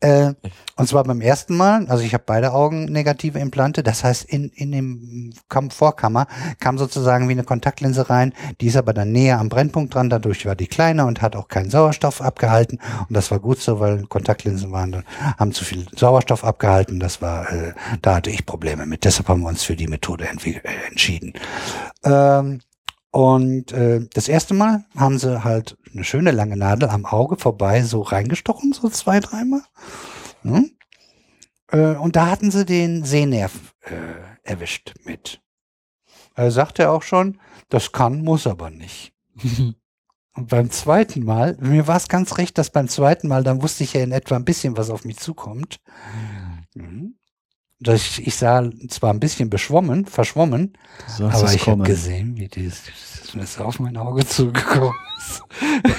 Äh, 0.01 0.32
und 0.77 0.89
zwar 0.89 1.05
beim 1.05 1.20
ersten 1.20 1.57
Mal, 1.57 1.87
also 1.89 2.03
ich 2.03 2.15
habe 2.15 2.24
beide 2.27 2.53
Augen 2.53 2.87
negative 2.87 3.39
Implante, 3.39 3.82
das 3.82 4.03
heißt 4.03 4.24
in, 4.24 4.49
in 4.55 4.73
dem 4.73 5.35
Kam 5.49 5.70
Vorkammer 5.70 6.27
kam 6.59 6.78
sozusagen 6.78 7.28
wie 7.28 7.32
eine 7.32 7.45
Kontaktlinse 7.45 8.09
rein, 8.09 8.32
die 8.61 8.69
ist 8.69 8.77
aber 8.77 8.95
dann 8.95 9.12
näher 9.12 9.39
am 9.39 9.51
Brennpunkt 9.51 9.95
dran, 9.95 10.09
dadurch 10.09 10.47
war 10.47 10.57
die 10.57 10.66
kleiner 10.66 11.07
und 11.07 11.20
hat 11.20 11.37
auch 11.37 11.49
keinen 11.49 11.70
Sauerstoff 11.70 12.23
abgehalten 12.23 12.78
und 13.09 13.15
das 13.15 13.31
war 13.31 13.39
gut 13.39 13.61
so, 13.61 13.81
weil 13.81 14.07
Kontaktlinsen 14.07 14.73
waren 14.73 14.93
dann, 14.93 15.05
haben 15.39 15.53
zu 15.53 15.65
viel 15.65 15.87
Sauerstoff 15.95 16.43
abgehalten, 16.43 16.99
das 16.99 17.20
war, 17.20 17.53
äh, 17.53 17.74
da 18.01 18.16
hatte 18.16 18.31
ich 18.31 18.47
Probleme 18.47 18.87
mit, 18.87 19.05
deshalb 19.05 19.28
haben 19.28 19.43
wir 19.43 19.49
uns 19.49 19.62
für 19.62 19.77
die 19.77 19.89
Methode 19.89 20.24
äh, 20.24 20.89
entschieden. 20.89 21.35
Ähm, 22.03 22.61
und 23.11 23.73
äh, 23.73 24.07
das 24.12 24.28
erste 24.28 24.55
Mal 24.55 24.85
haben 24.97 25.19
sie 25.19 25.43
halt 25.43 25.77
eine 25.93 26.05
schöne 26.05 26.31
lange 26.31 26.57
Nadel 26.57 26.89
am 26.89 27.05
Auge 27.05 27.37
vorbei 27.37 27.82
so 27.82 28.03
reingestochen, 28.03 28.73
so 28.73 28.89
zwei, 28.89 29.20
dreimal. 29.20 29.62
Hm? 30.43 30.70
Äh, 31.69 31.97
und 31.97 32.16
da 32.16 32.27
hatten 32.27 32.51
sie 32.51 32.65
den 32.65 33.05
Sehnerv 33.05 33.74
äh, 33.82 34.49
erwischt 34.49 34.95
mit. 35.05 35.41
Er 36.35 36.51
sagte 36.51 36.91
auch 36.91 37.03
schon, 37.03 37.41
das 37.69 37.93
kann, 37.93 38.23
muss 38.23 38.47
aber 38.47 38.70
nicht. 38.70 39.12
Und 40.37 40.49
beim 40.49 40.70
zweiten 40.70 41.24
Mal, 41.24 41.57
mir 41.61 41.89
war 41.89 41.97
es 41.97 42.09
ganz 42.09 42.39
recht, 42.39 42.57
dass 42.57 42.70
beim 42.70 42.87
zweiten 42.87 43.27
Mal, 43.27 43.43
dann 43.43 43.62
wusste 43.62 43.82
ich 43.82 43.95
ja 43.95 44.03
in 44.03 44.12
etwa 44.12 44.37
ein 44.37 44.45
bisschen, 44.45 44.77
was 44.77 44.89
auf 44.89 45.05
mich 45.05 45.19
zukommt. 45.19 45.81
Mhm. 46.74 47.16
Dass 47.81 48.19
ich, 48.19 48.35
sah 48.35 48.69
zwar 48.89 49.11
ein 49.11 49.20
bisschen 49.20 49.48
beschwommen, 49.48 50.05
verschwommen, 50.05 50.77
aber 51.19 51.52
ich 51.52 51.66
habe 51.66 51.82
gesehen, 51.82 52.36
wie 52.36 52.47
dieses 52.47 52.82
das 53.23 53.35
Messer 53.35 53.65
auf 53.65 53.81
mein 53.81 53.97
Auge 53.97 54.27
zugekommen 54.27 54.93
ist. 55.19 55.43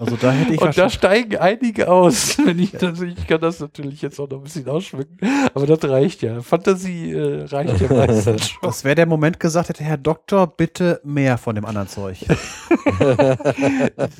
Also 0.00 0.14
da 0.14 0.30
hätte 0.30 0.54
ich 0.54 0.60
Und 0.60 0.78
da 0.78 0.88
steigen 0.88 1.38
einige 1.38 1.90
aus. 1.90 2.38
Wenn 2.44 2.60
ich, 2.60 2.70
das, 2.70 3.00
ich 3.00 3.26
kann 3.26 3.40
das 3.40 3.58
natürlich 3.58 4.00
jetzt 4.00 4.20
auch 4.20 4.30
noch 4.30 4.38
ein 4.38 4.44
bisschen 4.44 4.68
ausschmücken, 4.68 5.18
aber 5.52 5.66
das 5.66 5.82
reicht 5.90 6.22
ja. 6.22 6.40
Fantasie 6.40 7.10
äh, 7.10 7.46
reicht 7.46 7.80
ja 7.80 7.92
meistens 7.92 8.48
schon. 8.50 8.60
das 8.62 8.84
wäre 8.84 8.94
der 8.94 9.06
Moment 9.06 9.40
gesagt 9.40 9.70
hätte, 9.70 9.82
Herr 9.82 9.96
Doktor, 9.96 10.46
bitte 10.46 11.00
mehr 11.02 11.36
von 11.36 11.56
dem 11.56 11.64
anderen 11.64 11.88
Zeug. 11.88 12.24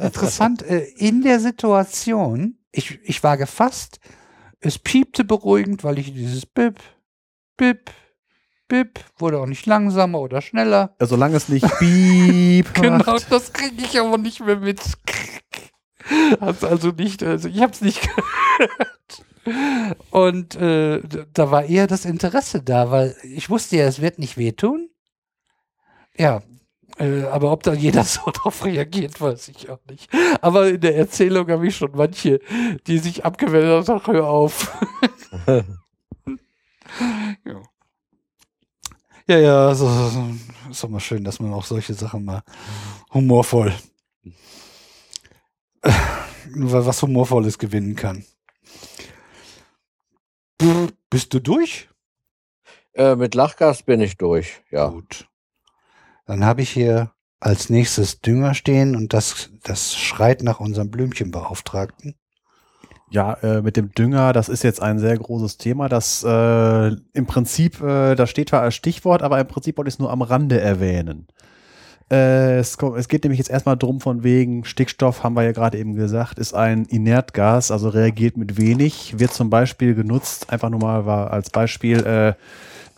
Interessant, 0.00 0.62
äh, 0.62 0.84
in 0.96 1.22
der 1.22 1.38
Situation, 1.38 2.58
ich, 2.72 2.98
ich 3.04 3.22
war 3.22 3.36
gefasst, 3.36 4.00
es 4.60 4.78
piepte 4.78 5.24
beruhigend, 5.24 5.84
weil 5.84 5.98
ich 5.98 6.12
dieses 6.12 6.46
Bip, 6.46 6.80
Bip, 7.56 7.90
Bip, 8.68 9.00
wurde 9.16 9.38
auch 9.38 9.46
nicht 9.46 9.66
langsamer 9.66 10.20
oder 10.20 10.42
schneller. 10.42 10.94
Also 10.98 11.14
solange 11.14 11.36
es 11.36 11.48
nicht 11.48 11.66
piep 11.78 12.74
Genau, 12.74 13.18
das 13.30 13.52
kriege 13.52 13.82
ich 13.82 13.98
aber 13.98 14.18
nicht 14.18 14.40
mehr 14.40 14.56
mit. 14.56 14.80
Hat's 16.40 16.64
also 16.64 16.90
nicht, 16.90 17.22
also 17.22 17.48
ich 17.48 17.60
habe 17.60 17.72
es 17.72 17.80
nicht 17.80 18.00
gehört. 18.56 19.24
Und 20.10 20.56
äh, 20.56 21.00
da 21.32 21.50
war 21.50 21.64
eher 21.64 21.86
das 21.86 22.04
Interesse 22.04 22.62
da, 22.62 22.90
weil 22.90 23.16
ich 23.22 23.48
wusste 23.48 23.76
ja, 23.76 23.86
es 23.86 24.00
wird 24.00 24.18
nicht 24.18 24.36
wehtun. 24.36 24.90
Ja, 26.16 26.42
äh, 26.98 27.24
aber 27.24 27.52
ob 27.52 27.62
da 27.62 27.72
jeder 27.72 28.04
so 28.04 28.30
drauf 28.32 28.64
reagiert, 28.64 29.20
weiß 29.20 29.48
ich 29.48 29.70
auch 29.70 29.80
nicht. 29.88 30.10
Aber 30.40 30.68
in 30.68 30.80
der 30.80 30.96
Erzählung 30.96 31.48
habe 31.48 31.66
ich 31.66 31.76
schon 31.76 31.92
manche, 31.94 32.40
die 32.86 32.98
sich 32.98 33.24
abgewendet 33.24 33.88
haben, 33.88 34.06
hör 34.06 34.26
auf. 34.26 34.76
ja. 35.46 35.64
Ja, 39.30 39.38
ja, 39.38 39.74
so, 39.74 39.86
so, 39.86 40.08
so, 40.08 40.24
ist 40.70 40.82
doch 40.82 40.88
mal 40.88 41.00
schön, 41.00 41.22
dass 41.22 41.38
man 41.38 41.52
auch 41.52 41.64
solche 41.64 41.92
Sachen 41.92 42.24
mal 42.24 42.42
humorvoll, 43.12 43.74
äh, 45.82 45.90
was 46.46 47.02
Humorvolles 47.02 47.58
gewinnen 47.58 47.94
kann. 47.94 48.24
Bist 51.10 51.34
du 51.34 51.40
durch? 51.40 51.88
Äh, 52.94 53.16
mit 53.16 53.34
Lachgas 53.34 53.82
bin 53.82 54.00
ich 54.00 54.16
durch, 54.16 54.62
ja. 54.70 54.88
Gut. 54.88 55.27
Dann 56.28 56.44
habe 56.44 56.60
ich 56.60 56.68
hier 56.68 57.10
als 57.40 57.70
nächstes 57.70 58.20
Dünger 58.20 58.52
stehen 58.52 58.94
und 58.94 59.14
das, 59.14 59.50
das 59.64 59.96
schreit 59.96 60.42
nach 60.42 60.60
unserem 60.60 60.90
Blümchenbeauftragten. 60.90 62.16
Ja, 63.10 63.32
äh, 63.42 63.62
mit 63.62 63.78
dem 63.78 63.92
Dünger, 63.92 64.34
das 64.34 64.50
ist 64.50 64.62
jetzt 64.62 64.82
ein 64.82 64.98
sehr 64.98 65.16
großes 65.16 65.56
Thema. 65.56 65.88
Das 65.88 66.22
äh, 66.22 66.88
im 67.14 67.26
Prinzip, 67.26 67.80
äh, 67.80 68.14
da 68.14 68.26
steht 68.26 68.50
zwar 68.50 68.60
als 68.60 68.74
Stichwort, 68.74 69.22
aber 69.22 69.40
im 69.40 69.46
Prinzip 69.46 69.78
wollte 69.78 69.88
ich 69.88 69.94
es 69.94 69.98
nur 69.98 70.10
am 70.10 70.20
Rande 70.20 70.60
erwähnen. 70.60 71.28
Äh, 72.10 72.58
es, 72.58 72.76
kommt, 72.76 72.98
es 72.98 73.08
geht 73.08 73.24
nämlich 73.24 73.38
jetzt 73.38 73.50
erstmal 73.50 73.78
drum 73.78 74.02
von 74.02 74.22
wegen 74.22 74.66
Stickstoff, 74.66 75.24
haben 75.24 75.34
wir 75.34 75.44
ja 75.44 75.52
gerade 75.52 75.78
eben 75.78 75.94
gesagt, 75.94 76.38
ist 76.38 76.52
ein 76.52 76.84
Inertgas, 76.84 77.70
also 77.70 77.88
reagiert 77.88 78.36
mit 78.36 78.58
wenig, 78.58 79.18
wird 79.18 79.32
zum 79.32 79.48
Beispiel 79.48 79.94
genutzt, 79.94 80.50
einfach 80.50 80.68
nur 80.68 80.80
mal 80.80 81.28
als 81.28 81.48
Beispiel 81.48 82.04
äh, 82.04 82.34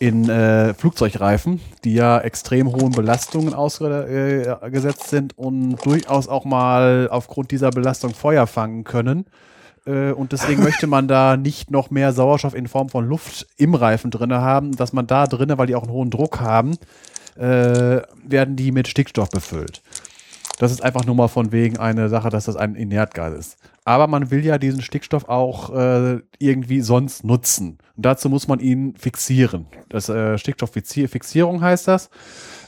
in 0.00 0.28
äh, 0.30 0.72
Flugzeugreifen, 0.72 1.60
die 1.84 1.92
ja 1.92 2.18
extrem 2.18 2.72
hohen 2.72 2.92
Belastungen 2.92 3.52
ausgesetzt 3.52 5.10
sind 5.10 5.36
und 5.36 5.76
durchaus 5.84 6.26
auch 6.26 6.46
mal 6.46 7.08
aufgrund 7.10 7.50
dieser 7.50 7.70
Belastung 7.70 8.14
Feuer 8.14 8.46
fangen 8.46 8.84
können. 8.84 9.26
Äh, 9.86 10.12
und 10.12 10.32
deswegen 10.32 10.62
möchte 10.64 10.86
man 10.86 11.06
da 11.06 11.36
nicht 11.36 11.70
noch 11.70 11.90
mehr 11.90 12.14
Sauerstoff 12.14 12.54
in 12.54 12.66
Form 12.66 12.88
von 12.88 13.06
Luft 13.06 13.46
im 13.58 13.74
Reifen 13.74 14.10
drinne 14.10 14.40
haben, 14.40 14.74
dass 14.74 14.94
man 14.94 15.06
da 15.06 15.26
drinne, 15.26 15.58
weil 15.58 15.66
die 15.66 15.74
auch 15.74 15.82
einen 15.82 15.92
hohen 15.92 16.10
Druck 16.10 16.40
haben, 16.40 16.78
äh, 17.36 18.00
werden 18.24 18.56
die 18.56 18.72
mit 18.72 18.88
Stickstoff 18.88 19.28
befüllt. 19.28 19.82
Das 20.60 20.72
ist 20.72 20.84
einfach 20.84 21.06
nur 21.06 21.14
mal 21.14 21.28
von 21.28 21.52
wegen 21.52 21.78
eine 21.78 22.10
Sache, 22.10 22.28
dass 22.28 22.44
das 22.44 22.54
ein 22.54 22.74
Inertgas 22.74 23.32
ist. 23.32 23.56
Aber 23.86 24.06
man 24.08 24.30
will 24.30 24.44
ja 24.44 24.58
diesen 24.58 24.82
Stickstoff 24.82 25.26
auch 25.26 25.74
äh, 25.74 26.18
irgendwie 26.38 26.82
sonst 26.82 27.24
nutzen. 27.24 27.78
Und 27.96 28.04
dazu 28.04 28.28
muss 28.28 28.46
man 28.46 28.60
ihn 28.60 28.94
fixieren. 28.94 29.64
Das 29.88 30.10
äh, 30.10 30.36
Stickstofffixierung 30.36 31.62
heißt 31.62 31.88
das. 31.88 32.10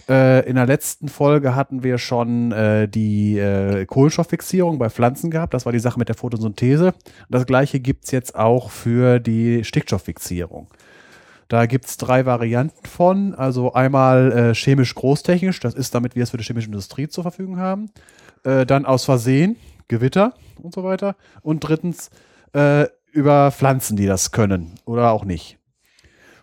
Äh, 0.09 0.49
in 0.49 0.55
der 0.55 0.65
letzten 0.65 1.09
Folge 1.09 1.55
hatten 1.55 1.83
wir 1.83 1.99
schon 1.99 2.51
äh, 2.53 2.89
die 2.89 3.39
äh, 3.39 3.85
Kohlenstofffixierung 3.85 4.79
bei 4.79 4.89
Pflanzen 4.89 5.31
gehabt. 5.31 5.53
Das 5.53 5.67
war 5.67 5.73
die 5.73 5.79
Sache 5.79 5.99
mit 5.99 6.09
der 6.09 6.17
Photosynthese. 6.17 6.95
Das 7.29 7.45
gleiche 7.45 7.79
gibt's 7.79 8.11
jetzt 8.11 8.35
auch 8.35 8.71
für 8.71 9.21
die 9.21 9.65
Stickstofffixierung. 9.65 10.67
Da 11.53 11.67
gibt's 11.67 11.99
drei 11.99 12.25
Varianten 12.25 12.87
von. 12.87 13.35
Also 13.35 13.75
einmal 13.75 14.33
äh, 14.33 14.55
chemisch 14.55 14.95
großtechnisch, 14.95 15.61
das 15.61 15.75
ist 15.75 15.95
damit 15.95 16.17
wir 16.17 16.23
es 16.23 16.31
für 16.31 16.39
die 16.39 16.45
chemische 16.45 16.69
Industrie 16.69 17.09
zur 17.09 17.25
Verfügung 17.25 17.59
haben. 17.59 17.91
Äh, 18.43 18.65
dann 18.65 18.87
aus 18.87 19.05
Versehen, 19.05 19.57
Gewitter 19.87 20.33
und 20.63 20.73
so 20.73 20.83
weiter. 20.83 21.15
Und 21.43 21.61
drittens 21.61 22.09
äh, 22.55 22.87
über 23.13 23.53
Pflanzen, 23.53 23.99
die 23.99 24.07
das 24.07 24.33
können 24.33 24.77
oder 24.87 25.11
auch 25.11 25.27
nicht. 25.27 25.59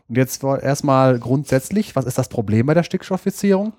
Und 0.07 0.15
jetzt 0.15 0.44
erstmal 0.44 1.18
grundsätzlich, 1.18 1.95
was 1.95 2.06
ist 2.06 2.19
das 2.19 2.30
Problem 2.30 2.68
bei 2.68 2.76
der 2.76 2.84
Stickstofffixierung? 2.84 3.73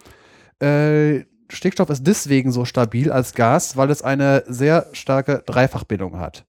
Äh, 0.61 1.27
Stickstoff 1.49 1.91
ist 1.91 2.05
deswegen 2.09 2.51
so 2.51 2.65
stabil 2.65 3.13
als 3.13 3.35
Gas, 3.35 3.77
weil 3.77 3.91
es 3.91 4.03
eine 4.03 4.43
sehr 4.49 4.89
starke 4.95 5.45
Dreifachbindung 5.47 6.19
hat. 6.19 6.45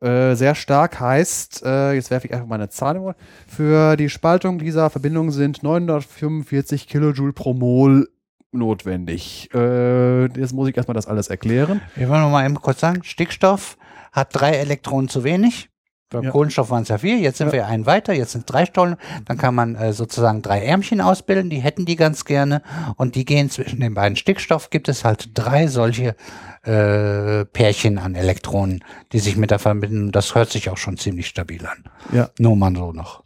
Äh, 0.00 0.34
sehr 0.34 0.54
stark 0.54 1.00
heißt, 1.00 1.62
äh, 1.64 1.92
jetzt 1.94 2.10
werfe 2.10 2.26
ich 2.26 2.34
einfach 2.34 2.46
mal 2.46 2.56
eine 2.56 2.68
Zahl 2.68 2.96
im 2.96 3.14
für 3.46 3.96
die 3.96 4.10
Spaltung 4.10 4.58
dieser 4.58 4.90
Verbindung 4.90 5.30
sind 5.30 5.62
945 5.62 6.86
Kilojoule 6.86 7.32
pro 7.32 7.54
Mol 7.54 8.08
notwendig. 8.52 9.50
Äh, 9.54 10.26
jetzt 10.38 10.52
muss 10.52 10.68
ich 10.68 10.76
erstmal 10.76 10.94
das 10.94 11.06
alles 11.06 11.28
erklären. 11.28 11.80
Wir 11.94 12.08
wollen 12.08 12.22
noch 12.22 12.30
mal 12.30 12.44
eben 12.44 12.60
kurz 12.60 12.80
sagen, 12.80 13.02
Stickstoff 13.04 13.76
hat 14.12 14.28
drei 14.32 14.52
Elektronen 14.52 15.08
zu 15.08 15.24
wenig. 15.24 15.70
Beim 16.10 16.22
Ja. 16.24 16.30
Kohlenstoff 16.30 16.70
waren 16.70 16.84
es 16.84 16.88
ja 16.88 16.98
vier, 16.98 17.18
jetzt 17.18 17.38
sind 17.38 17.48
Ja. 17.48 17.52
wir 17.52 17.66
einen 17.66 17.84
weiter, 17.84 18.12
jetzt 18.12 18.32
sind 18.32 18.44
drei 18.46 18.64
Stollen. 18.64 18.96
Dann 19.24 19.38
kann 19.38 19.54
man 19.56 19.74
äh, 19.74 19.92
sozusagen 19.92 20.40
drei 20.40 20.64
Ärmchen 20.64 21.00
ausbilden, 21.00 21.50
die 21.50 21.58
hätten 21.58 21.84
die 21.84 21.96
ganz 21.96 22.24
gerne. 22.24 22.62
Und 22.96 23.16
die 23.16 23.24
gehen 23.24 23.50
zwischen 23.50 23.80
den 23.80 23.94
beiden 23.94 24.14
Stickstoff, 24.16 24.70
gibt 24.70 24.88
es 24.88 25.04
halt 25.04 25.30
drei 25.34 25.66
solche 25.66 26.14
äh, 26.62 27.44
Pärchen 27.44 27.98
an 27.98 28.14
Elektronen, 28.14 28.84
die 29.12 29.18
sich 29.18 29.36
mit 29.36 29.50
der 29.50 29.58
verbinden. 29.58 30.12
Das 30.12 30.34
hört 30.36 30.50
sich 30.50 30.70
auch 30.70 30.76
schon 30.78 30.96
ziemlich 30.96 31.26
stabil 31.26 31.66
an. 31.66 31.84
Ja. 32.12 32.30
Nur 32.38 32.54
mal 32.56 32.74
so 32.76 32.92
noch. 32.92 33.24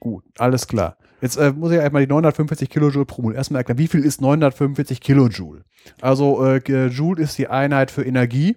Gut, 0.00 0.24
alles 0.38 0.66
klar. 0.66 0.96
Jetzt 1.20 1.36
äh, 1.36 1.52
muss 1.52 1.70
ich 1.72 1.80
einmal 1.80 2.02
die 2.02 2.08
945 2.08 2.70
Kilojoule 2.70 3.04
pro 3.04 3.22
Mol 3.22 3.34
erstmal 3.34 3.60
erklären. 3.60 3.78
Wie 3.78 3.88
viel 3.88 4.04
ist 4.04 4.20
945 4.22 5.00
Kilojoule? 5.00 5.64
Also 6.00 6.44
äh, 6.44 6.86
Joule 6.86 7.22
ist 7.22 7.36
die 7.38 7.48
Einheit 7.48 7.90
für 7.90 8.02
Energie. 8.04 8.56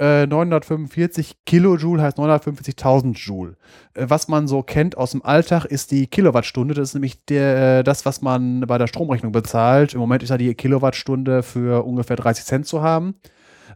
Äh, 0.00 0.26
945 0.26 1.44
Kilojoule 1.44 2.02
heißt 2.02 2.16
950.000 2.16 3.18
Joule. 3.18 3.56
Äh, 3.92 4.06
was 4.08 4.28
man 4.28 4.48
so 4.48 4.62
kennt 4.62 4.96
aus 4.96 5.10
dem 5.10 5.22
Alltag 5.22 5.66
ist 5.66 5.90
die 5.90 6.06
Kilowattstunde. 6.06 6.72
Das 6.72 6.88
ist 6.88 6.94
nämlich 6.94 7.26
der, 7.26 7.80
äh, 7.80 7.84
das, 7.84 8.06
was 8.06 8.22
man 8.22 8.62
bei 8.62 8.78
der 8.78 8.86
Stromrechnung 8.86 9.32
bezahlt. 9.32 9.92
Im 9.92 10.00
Moment 10.00 10.22
ist 10.22 10.30
ja 10.30 10.38
die 10.38 10.54
Kilowattstunde 10.54 11.42
für 11.42 11.84
ungefähr 11.84 12.16
30 12.16 12.46
Cent 12.46 12.66
zu 12.66 12.80
haben. 12.80 13.16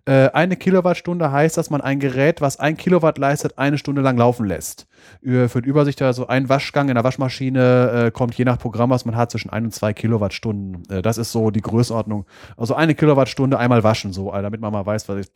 Äh, 0.07 0.31
eine 0.31 0.57
Kilowattstunde 0.57 1.31
heißt, 1.31 1.59
dass 1.59 1.69
man 1.69 1.83
ein 1.83 1.99
Gerät, 1.99 2.41
was 2.41 2.59
ein 2.59 2.77
Kilowatt 2.77 3.19
leistet, 3.19 3.59
eine 3.59 3.77
Stunde 3.77 4.03
lang 4.03 4.17
laufen 4.17 4.47
lässt. 4.47 4.87
Äh, 5.23 5.49
Für 5.49 5.61
die 5.61 5.69
Übersicht, 5.69 6.01
also 6.01 6.27
ein 6.27 6.49
Waschgang 6.49 6.89
in 6.89 6.95
der 6.95 7.05
Waschmaschine 7.05 8.07
äh, 8.07 8.11
kommt 8.11 8.35
je 8.35 8.45
nach 8.45 8.59
Programm, 8.59 8.91
was 8.91 9.05
man 9.05 9.17
hat, 9.17 9.31
zwischen 9.31 9.51
ein 9.51 9.65
und 9.65 9.75
zwei 9.75 9.93
Kilowattstunden. 9.93 10.83
Äh, 10.91 11.03
das 11.03 11.19
ist 11.19 11.33
so 11.33 11.51
die 11.51 11.63
Größenordnung. 11.63 12.27
Also 12.57 12.75
eine 12.75 12.95
Kilowattstunde 12.95 13.59
einmal 13.59 13.83
waschen, 13.83 14.13
so, 14.13 14.33
äh, 14.33 14.43
damit 14.43 14.61
man 14.61 14.73
mal 14.73 14.85
weiß, 14.85 15.09
was 15.09 15.19
ist. 15.19 15.33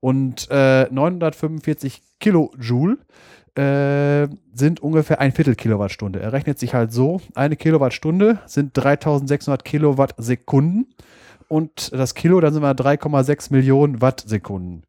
Und 0.00 0.48
äh, 0.50 0.86
945 0.90 2.02
Kilojoule 2.20 2.98
äh, 3.54 4.28
sind 4.54 4.80
ungefähr 4.80 5.20
ein 5.20 5.32
Viertel 5.32 5.54
Kilowattstunde. 5.54 6.20
Er 6.20 6.32
rechnet 6.32 6.58
sich 6.58 6.74
halt 6.74 6.92
so, 6.92 7.20
eine 7.34 7.56
Kilowattstunde 7.56 8.38
sind 8.46 8.72
3600 8.74 9.64
Kilowattsekunden 9.64 10.86
und 11.48 11.92
das 11.92 12.14
Kilo, 12.14 12.40
dann 12.40 12.52
sind 12.54 12.62
wir 12.62 12.74
3,6 12.74 13.52
Millionen 13.52 14.00
Wattsekunden. 14.00 14.84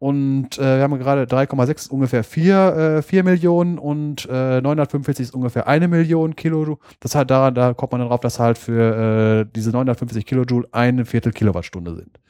Und 0.00 0.58
äh, 0.58 0.76
wir 0.76 0.82
haben 0.82 0.98
gerade 0.98 1.24
3,6 1.24 1.70
ist 1.74 1.90
ungefähr 1.90 2.22
4, 2.22 2.98
äh, 2.98 3.02
4 3.02 3.24
Millionen 3.24 3.78
und 3.78 4.26
äh, 4.30 4.60
945 4.60 5.24
ist 5.24 5.34
ungefähr 5.34 5.66
eine 5.66 5.88
Million 5.88 6.36
Kilojoule. 6.36 6.78
Das 7.00 7.16
halt 7.16 7.30
daran, 7.30 7.54
da 7.54 7.74
kommt 7.74 7.92
man 7.92 8.00
dann 8.00 8.08
drauf, 8.08 8.20
dass 8.20 8.38
halt 8.38 8.58
für 8.58 9.42
äh, 9.42 9.52
diese 9.54 9.70
950 9.70 10.24
Kilojoule 10.24 10.68
eine 10.70 11.04
Viertel 11.04 11.32
Kilowattstunde 11.32 11.96
sind. 11.96 12.20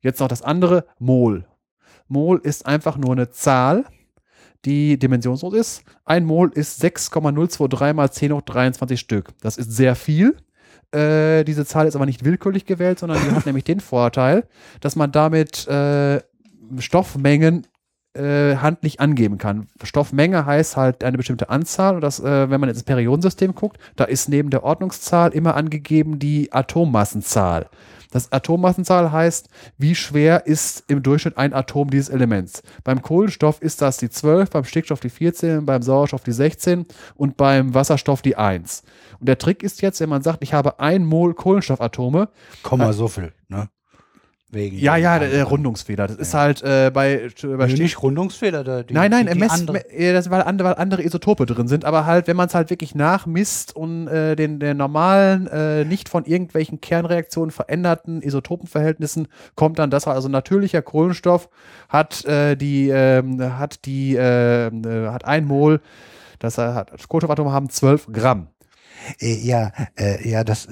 Jetzt 0.00 0.20
noch 0.20 0.28
das 0.28 0.42
andere, 0.42 0.86
Mol. 0.98 1.46
Mol 2.08 2.40
ist 2.42 2.66
einfach 2.66 2.96
nur 2.96 3.12
eine 3.12 3.30
Zahl, 3.30 3.84
die 4.64 4.98
dimensionslos 4.98 5.54
ist. 5.54 5.82
Ein 6.04 6.24
Mol 6.24 6.50
ist 6.54 6.78
6,023 6.78 7.94
mal 7.94 8.10
10 8.10 8.32
hoch 8.32 8.42
23 8.42 8.98
Stück. 8.98 9.28
Das 9.40 9.56
ist 9.56 9.72
sehr 9.72 9.94
viel. 9.94 10.36
Äh, 10.92 11.44
diese 11.44 11.66
Zahl 11.66 11.86
ist 11.86 11.96
aber 11.96 12.06
nicht 12.06 12.24
willkürlich 12.24 12.64
gewählt, 12.64 12.98
sondern 12.98 13.18
die 13.22 13.34
hat 13.34 13.46
nämlich 13.46 13.64
den 13.64 13.80
Vorteil, 13.80 14.46
dass 14.80 14.96
man 14.96 15.12
damit 15.12 15.66
äh, 15.68 16.20
Stoffmengen 16.78 17.66
äh, 18.16 18.56
handlich 18.56 19.00
angeben 19.00 19.38
kann. 19.38 19.68
Stoffmenge 19.82 20.46
heißt 20.46 20.76
halt 20.76 21.04
eine 21.04 21.16
bestimmte 21.16 21.50
Anzahl 21.50 21.96
und 21.96 22.00
das, 22.00 22.20
äh, 22.20 22.50
wenn 22.50 22.60
man 22.60 22.70
ins 22.70 22.82
Periodensystem 22.82 23.54
guckt, 23.54 23.78
da 23.94 24.04
ist 24.04 24.28
neben 24.28 24.50
der 24.50 24.64
Ordnungszahl 24.64 25.32
immer 25.32 25.54
angegeben 25.54 26.18
die 26.18 26.52
Atommassenzahl. 26.52 27.68
Das 28.10 28.32
Atommassenzahl 28.32 29.12
heißt, 29.12 29.48
wie 29.78 29.94
schwer 29.94 30.46
ist 30.46 30.84
im 30.88 31.02
Durchschnitt 31.02 31.36
ein 31.36 31.52
Atom 31.52 31.90
dieses 31.90 32.08
Elements. 32.08 32.62
Beim 32.84 33.02
Kohlenstoff 33.02 33.60
ist 33.60 33.82
das 33.82 33.96
die 33.98 34.10
12, 34.10 34.50
beim 34.50 34.64
Stickstoff 34.64 35.00
die 35.00 35.10
14, 35.10 35.66
beim 35.66 35.82
Sauerstoff 35.82 36.22
die 36.22 36.32
16 36.32 36.86
und 37.14 37.36
beim 37.36 37.74
Wasserstoff 37.74 38.22
die 38.22 38.36
1. 38.36 38.82
Und 39.20 39.28
der 39.28 39.38
Trick 39.38 39.62
ist 39.62 39.82
jetzt, 39.82 40.00
wenn 40.00 40.08
man 40.08 40.22
sagt, 40.22 40.42
ich 40.42 40.52
habe 40.52 40.80
ein 40.80 41.04
Mol 41.04 41.34
Kohlenstoffatome, 41.34 42.28
Komm 42.62 42.80
mal 42.80 42.92
so 42.92 43.08
viel, 43.08 43.32
ne? 43.48 43.68
Wegen 44.56 44.78
ja, 44.78 44.96
ja, 44.96 45.18
der, 45.18 45.28
der 45.28 45.40
anderen. 45.40 45.48
Rundungsfehler. 45.48 46.06
Das 46.06 46.16
ist 46.16 46.34
halt 46.34 46.62
äh, 46.62 46.90
bei, 46.92 47.28
bei 47.42 47.66
Nee, 47.66 47.74
nicht 47.74 48.02
Rundungsfehler, 48.02 48.64
da, 48.64 48.82
die, 48.82 48.94
Nein, 48.94 49.10
nein, 49.10 49.26
die, 49.26 49.34
die 49.34 49.38
Mess, 49.38 49.52
andere. 49.52 49.90
äh, 49.90 50.12
das, 50.12 50.30
weil, 50.30 50.42
andere, 50.42 50.78
andere 50.78 51.04
Isotope 51.04 51.46
drin 51.46 51.68
sind, 51.68 51.84
aber 51.84 52.06
halt, 52.06 52.26
wenn 52.26 52.36
man 52.36 52.48
es 52.48 52.54
halt 52.54 52.70
wirklich 52.70 52.94
nachmisst 52.94 53.76
und 53.76 54.08
äh, 54.08 54.34
den, 54.34 54.58
den 54.58 54.78
normalen, 54.78 55.46
äh, 55.46 55.84
nicht 55.84 56.08
von 56.08 56.24
irgendwelchen 56.24 56.80
Kernreaktionen 56.80 57.50
veränderten 57.50 58.22
Isotopenverhältnissen, 58.22 59.28
kommt 59.54 59.78
dann 59.78 59.90
das, 59.90 60.06
also 60.06 60.28
natürlicher 60.28 60.82
Kohlenstoff 60.82 61.48
hat 61.88 62.24
äh, 62.24 62.56
die, 62.56 62.88
ähm, 62.88 63.58
hat 63.58 63.84
die, 63.84 64.16
äh, 64.16 64.68
äh, 64.68 65.08
hat 65.10 65.24
ein 65.26 65.44
Mol, 65.44 65.80
das 66.38 66.58
hat, 66.58 66.90
Kohlenstoffatome 67.08 67.52
haben 67.52 67.68
12 67.68 68.08
Gramm. 68.12 68.48
Äh, 69.20 69.34
ja, 69.34 69.72
äh, 69.98 70.28
ja, 70.28 70.44
das, 70.44 70.68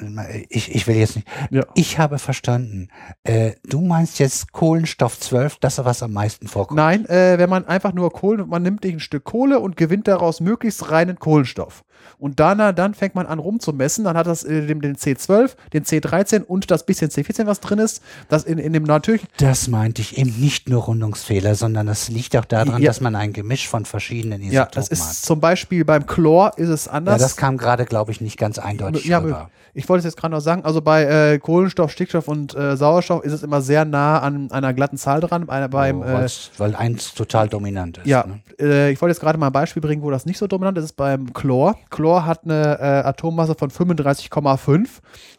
ich, 0.49 0.75
ich 0.75 0.87
will 0.87 0.97
jetzt 0.97 1.17
nicht. 1.17 1.29
Ja. 1.51 1.65
Ich 1.75 1.99
habe 1.99 2.19
verstanden. 2.19 2.89
Äh, 3.25 3.53
du 3.65 3.81
meinst 3.81 4.19
jetzt 4.19 4.53
Kohlenstoff 4.53 5.19
12, 5.19 5.59
das, 5.61 5.85
was 5.85 6.03
am 6.03 6.13
meisten 6.13 6.49
vorkommt. 6.49 6.77
Nein, 6.77 7.07
äh, 7.07 7.39
wenn 7.39 7.51
man 7.51 7.67
einfach 7.67 7.93
nur 7.93 8.13
Kohle, 8.13 8.47
man 8.47 8.63
nimmt 8.63 8.83
sich 8.85 8.95
ein 8.95 9.01
Stück 9.01 9.25
Kohle 9.25 9.61
und 9.61 9.77
gewinnt 9.77 10.09
daraus 10.09 10.41
möglichst 10.41 10.91
reinen 10.91 11.19
Kohlenstoff. 11.19 11.85
Und 12.19 12.41
dann, 12.41 12.75
dann 12.75 12.95
fängt 12.95 13.15
man 13.15 13.27
an 13.27 13.39
rumzumessen, 13.39 14.05
dann 14.05 14.17
hat 14.17 14.27
das 14.27 14.45
äh, 14.45 14.67
den, 14.67 14.81
den 14.81 14.97
C12, 14.97 15.53
den 15.73 15.85
C13 15.85 16.43
und 16.45 16.71
das 16.71 16.85
bisschen 16.87 17.11
C14, 17.11 17.47
was 17.47 17.61
drin 17.61 17.79
ist, 17.79 18.03
das 18.29 18.45
in, 18.45 18.59
in 18.59 18.73
dem 18.73 18.83
natürlich, 18.85 19.23
Das 19.39 19.69
meinte 19.69 20.03
ich 20.03 20.19
eben 20.19 20.35
nicht 20.41 20.69
nur 20.69 20.83
Rundungsfehler, 20.83 21.55
sondern 21.55 21.87
das 21.87 22.09
liegt 22.09 22.37
auch 22.37 22.45
daran, 22.45 22.83
Ja. 22.83 22.89
dass 22.89 23.01
man 23.01 23.15
ein 23.17 23.33
Gemisch 23.33 23.69
von 23.69 23.85
verschiedenen 23.85 24.41
Isotopen 24.41 24.55
ja, 24.55 24.69
das 24.73 24.89
ist 24.89 25.03
hat. 25.07 25.15
zum 25.17 25.41
Beispiel 25.41 25.85
beim 25.85 26.07
Chlor 26.07 26.53
ist 26.57 26.69
es 26.69 26.87
Ja, 26.87 26.93
anders. 26.93 27.21
das 27.21 27.37
kam 27.37 27.57
gerade, 27.57 27.85
glaube 27.85 28.13
ich, 28.13 28.21
nicht 28.21 28.39
ganz 28.39 28.59
eindeutig 28.59 29.05
ja, 29.07 29.19
rüber. 29.19 29.51
ich 29.75 29.89
wollte 29.89 30.01
es 30.01 30.05
jetzt 30.05 30.17
gerade 30.21 30.33
noch 30.35 30.41
sagen, 30.41 30.65
also 30.65 30.81
bei 30.81 31.05
äh, 31.35 31.39
Kohlenstoff, 31.39 31.91
Stickstoff 31.91 32.29
und 32.29 32.55
äh, 32.55 32.77
Sauerstoff 32.77 33.25
ist 33.25 33.33
es 33.33 33.43
immer 33.43 33.61
sehr 33.61 33.85
nah 33.85 34.19
an 34.21 34.51
einer 34.51 34.73
glatten 34.73 34.97
Zahl 34.97 35.21
dran. 35.21 35.47
Bei, 35.47 35.67
beim, 35.69 36.01
Oh, 36.01 36.05
äh, 36.05 36.13
weil's- 36.15 36.51
weil 36.59 36.75
eins 36.77 37.15
total 37.15 37.49
dominant 37.49 37.99
ist. 37.99 38.07
Ja, 38.07 38.25
Ne? 38.27 38.41
äh, 38.61 38.91
ich 38.93 39.01
wollte 39.01 39.13
jetzt 39.13 39.21
gerade 39.21 39.39
mal 39.39 39.47
ein 39.49 39.53
Beispiel 39.53 39.83
bringen, 39.83 40.03
wo 40.03 40.11
das 40.11 40.27
nicht 40.27 40.39
so 40.39 40.47
dominant 40.47 40.79
ist, 40.79 40.85
ist 40.85 40.97
beim 40.97 41.33
Chlor. 41.33 41.77
Chlor 41.95 42.27
hat 42.27 42.45
eine 42.45 42.79
äh, 42.81 43.07
Atommasse 43.07 43.55
von 43.55 43.71
35,5 43.71 44.89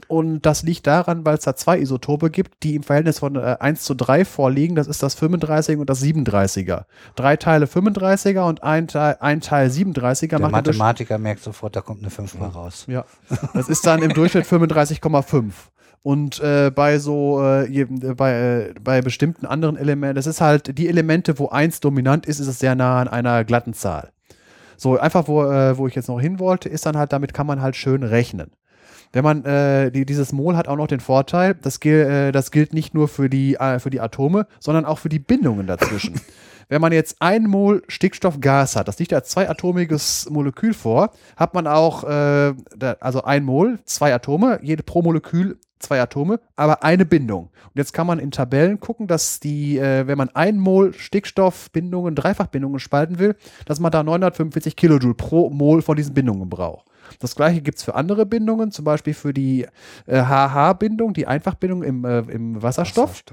und 0.07 0.45
das 0.45 0.64
liegt 0.64 0.88
daran, 0.88 1.26
weil 1.26 1.38
es 1.38 1.44
da 1.44 1.56
zwei 1.56 1.80
Isotope 1.80 2.30
gibt, 2.30 2.64
die 2.64 2.76
im 2.76 2.84
Verhältnis 2.84 3.19
von 3.19 3.36
äh, 3.36 3.57
1 3.60 3.84
zu 3.84 3.94
3 3.94 4.23
vorliegen. 4.23 4.76
Das 4.76 4.88
ist 4.88 5.03
das 5.03 5.22
35er 5.22 5.77
und 5.77 5.90
das 5.90 6.02
37er. 6.02 6.86
Drei 7.15 7.36
Teile 7.36 7.65
35er 7.65 8.48
und 8.48 8.64
ein 8.64 8.88
Teil, 8.88 9.18
ein 9.19 9.41
Teil 9.41 9.69
37er 9.69 10.38
Der 10.38 10.49
Mathematiker 10.49 11.18
merkt 11.18 11.44
sofort, 11.44 11.76
da 11.76 11.82
kommt 11.82 12.02
eine 12.02 12.10
5 12.10 12.36
mal 12.36 12.49
raus. 12.49 12.86
ja, 12.88 13.03
das 13.53 13.68
ist 13.68 13.86
dann 13.86 14.02
im 14.02 14.14
Durchschnitt 14.14 14.45
35,5. 14.45 15.52
Und 16.03 16.40
äh, 16.40 16.72
bei 16.73 16.99
so, 16.99 17.44
äh, 17.44 17.86
bei, 18.15 18.32
äh, 18.32 18.73
bei 18.80 19.02
bestimmten 19.02 19.48
anderen 19.48 19.76
Elementen, 19.76 20.15
das 20.15 20.27
ist 20.27 20.40
halt 20.40 20.77
die 20.77 20.88
Elemente, 20.88 21.40
wo 21.40 21.49
eins 21.49 21.80
dominant 21.80 22.27
ist, 22.27 22.40
ist 22.40 22.48
es 22.48 22.60
sehr 22.60 22.76
nah 22.76 23.02
an 23.02 23.07
einer 23.07 23.44
glatten 23.44 23.73
Zahl. 23.73 24.11
So, 24.77 24.97
einfach, 24.97 25.27
wo, 25.27 25.43
äh, 25.43 25.77
wo 25.77 25.88
ich 25.88 25.95
jetzt 25.95 26.07
noch 26.07 26.19
hin 26.19 26.39
wollte, 26.39 26.69
ist 26.69 26.85
dann 26.85 26.97
halt, 26.97 27.14
damit 27.14 27.34
kann 27.34 27.47
man 27.47 27.61
halt 27.61 27.76
schön 27.76 28.03
rechnen. 28.03 28.52
Wenn 29.11 29.23
man, 29.23 29.45
äh, 29.45 29.91
die, 29.91 30.06
dieses 30.06 30.34
Mol 30.34 30.57
hat 30.57 30.68
auch 30.68 30.76
noch 30.76 30.88
den 30.88 30.99
Vorteil, 30.99 31.56
das, 31.61 31.80
gil, 31.80 31.99
äh, 32.02 32.31
das 32.31 32.52
gilt 32.52 32.73
nicht 32.73 32.93
nur 32.93 33.07
für 33.07 33.30
die, 33.30 33.56
äh, 33.56 33.80
für 33.80 33.89
die 33.89 34.02
Atome, 34.02 34.47
sondern 34.60 34.85
auch 34.85 34.99
für 34.99 35.10
die 35.10 35.19
Bindungen 35.19 35.68
dazwischen. 35.68 36.19
Wenn 36.68 36.81
man 36.81 36.91
jetzt 36.91 37.18
ein 37.22 37.43
Mol 37.43 37.84
Stickstoffgas 37.88 38.76
hat, 38.76 38.88
das 38.88 38.97
liegt 38.99 39.14
als 39.14 39.30
zweiatomiges 39.30 40.27
Molekül 40.30 40.73
vor, 40.73 41.11
hat 41.38 41.53
man 41.53 41.68
auch, 41.68 42.03
äh, 42.03 42.53
also 42.99 43.23
ein 43.23 43.43
Mol, 43.43 43.80
zwei 43.85 44.14
Atome, 44.14 44.60
jede 44.64 44.84
pro 44.84 45.02
Molekül 45.02 45.60
zwei 45.80 46.02
Atome, 46.02 46.39
aber 46.56 46.84
eine 46.84 47.06
Bindung. 47.06 47.45
Und 47.45 47.76
jetzt 47.76 47.93
kann 47.93 48.07
man 48.07 48.19
in 48.19 48.31
Tabellen 48.31 48.80
gucken, 48.80 49.07
dass 49.07 49.39
die, 49.39 49.77
äh, 49.77 50.07
wenn 50.07 50.18
man 50.18 50.30
ein 50.30 50.57
Mol 50.57 50.93
Stickstoffbindungen, 50.93 52.15
Dreifachbindungen 52.15 52.80
spalten 52.80 53.19
will, 53.19 53.35
dass 53.65 53.80
man 53.80 53.91
da 53.91 54.03
945 54.03 54.76
Kilojoule 54.76 55.14
pro 55.15 55.49
Mol 55.49 55.81
von 55.81 55.95
diesen 55.95 56.14
Bindungen 56.14 56.49
braucht. 56.49 56.85
Das 57.19 57.35
gleiche 57.35 57.61
gibt 57.61 57.77
es 57.77 57.84
für 57.84 57.95
andere 57.95 58.26
Bindungen, 58.26 58.72
zum 58.72 58.85
Beispiel 58.85 59.14
für 59.14 59.34
die 59.34 59.68
äh, 60.07 60.22
HH-Bindung, 60.22 61.14
die 61.14 61.27
Einfachbindung 61.27 61.84
im, 61.84 62.06
äh, 62.06 62.19
im 62.19 62.61
Wasserstoff. 62.61 63.23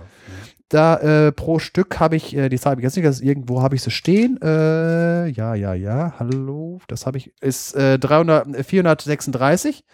Da 0.69 0.97
äh, 0.99 1.33
pro 1.33 1.59
Stück 1.59 2.01
habe 2.01 2.17
ich, 2.17 2.35
äh, 2.37 2.49
die 2.49 2.59
Zahl 2.59 2.73
habe 2.73 2.81
ich 2.81 2.85
jetzt 2.85 2.97
nicht, 2.97 3.05
ist, 3.05 3.21
irgendwo 3.21 3.63
habe 3.63 3.75
ich 3.75 3.83
sie 3.83 3.91
stehen. 3.91 4.41
Äh, 4.43 5.29
ja, 5.29 5.55
ja, 5.55 5.75
ja, 5.75 6.15
hallo, 6.19 6.81
das 6.89 7.07
habe 7.07 7.19
ich, 7.19 7.33
ist 7.41 7.75
äh, 7.75 7.99
300, 7.99 8.57
äh, 8.57 8.65
436. 8.65 9.85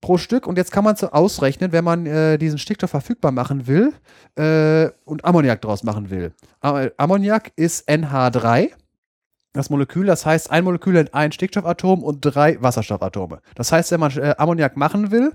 pro 0.00 0.16
Stück. 0.18 0.46
Und 0.46 0.56
jetzt 0.56 0.72
kann 0.72 0.84
man 0.84 0.96
so 0.96 1.10
ausrechnen, 1.10 1.72
wenn 1.72 1.84
man 1.84 2.06
äh, 2.06 2.38
diesen 2.38 2.58
Stickstoff 2.58 2.90
verfügbar 2.90 3.32
machen 3.32 3.66
will 3.66 3.92
äh, 4.36 4.90
und 5.04 5.24
Ammoniak 5.24 5.60
draus 5.60 5.82
machen 5.82 6.10
will. 6.10 6.32
Am- 6.60 6.90
Ammoniak 6.96 7.52
ist 7.56 7.88
NH3 7.88 8.70
das 9.52 9.68
Molekül, 9.68 10.06
das 10.06 10.24
heißt 10.24 10.50
ein 10.52 10.62
Molekül 10.62 10.94
in 10.96 11.12
ein 11.12 11.32
Stickstoffatom 11.32 12.04
und 12.04 12.20
drei 12.20 12.62
Wasserstoffatome. 12.62 13.40
Das 13.56 13.72
heißt, 13.72 13.90
wenn 13.90 13.98
man 14.00 14.16
äh, 14.16 14.34
Ammoniak 14.38 14.76
machen 14.76 15.10
will, 15.10 15.32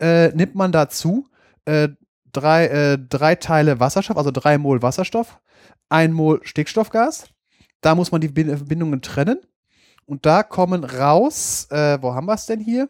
äh, 0.00 0.28
nimmt 0.34 0.56
man 0.56 0.72
dazu 0.72 1.28
äh, 1.64 1.90
drei, 2.32 2.66
äh, 2.66 2.98
drei 2.98 3.36
Teile 3.36 3.78
Wasserstoff, 3.78 4.16
also 4.16 4.32
drei 4.32 4.58
Mol 4.58 4.82
Wasserstoff, 4.82 5.38
ein 5.88 6.12
Mol 6.12 6.40
Stickstoffgas. 6.42 7.28
Da 7.82 7.94
muss 7.94 8.10
man 8.10 8.20
die 8.20 8.28
Bin- 8.28 8.64
Bindungen 8.66 9.00
trennen. 9.00 9.38
Und 10.06 10.26
da 10.26 10.42
kommen 10.42 10.82
raus, 10.84 11.66
äh, 11.70 11.98
wo 12.00 12.14
haben 12.14 12.26
wir 12.26 12.34
es 12.34 12.46
denn 12.46 12.58
hier? 12.60 12.88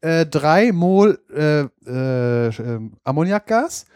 Äh, 0.00 0.26
drei 0.26 0.72
Mol 0.72 1.18
äh, 1.34 1.60
äh, 1.86 2.48
ähm, 2.48 2.92
Ammoniakgas. 3.04 3.86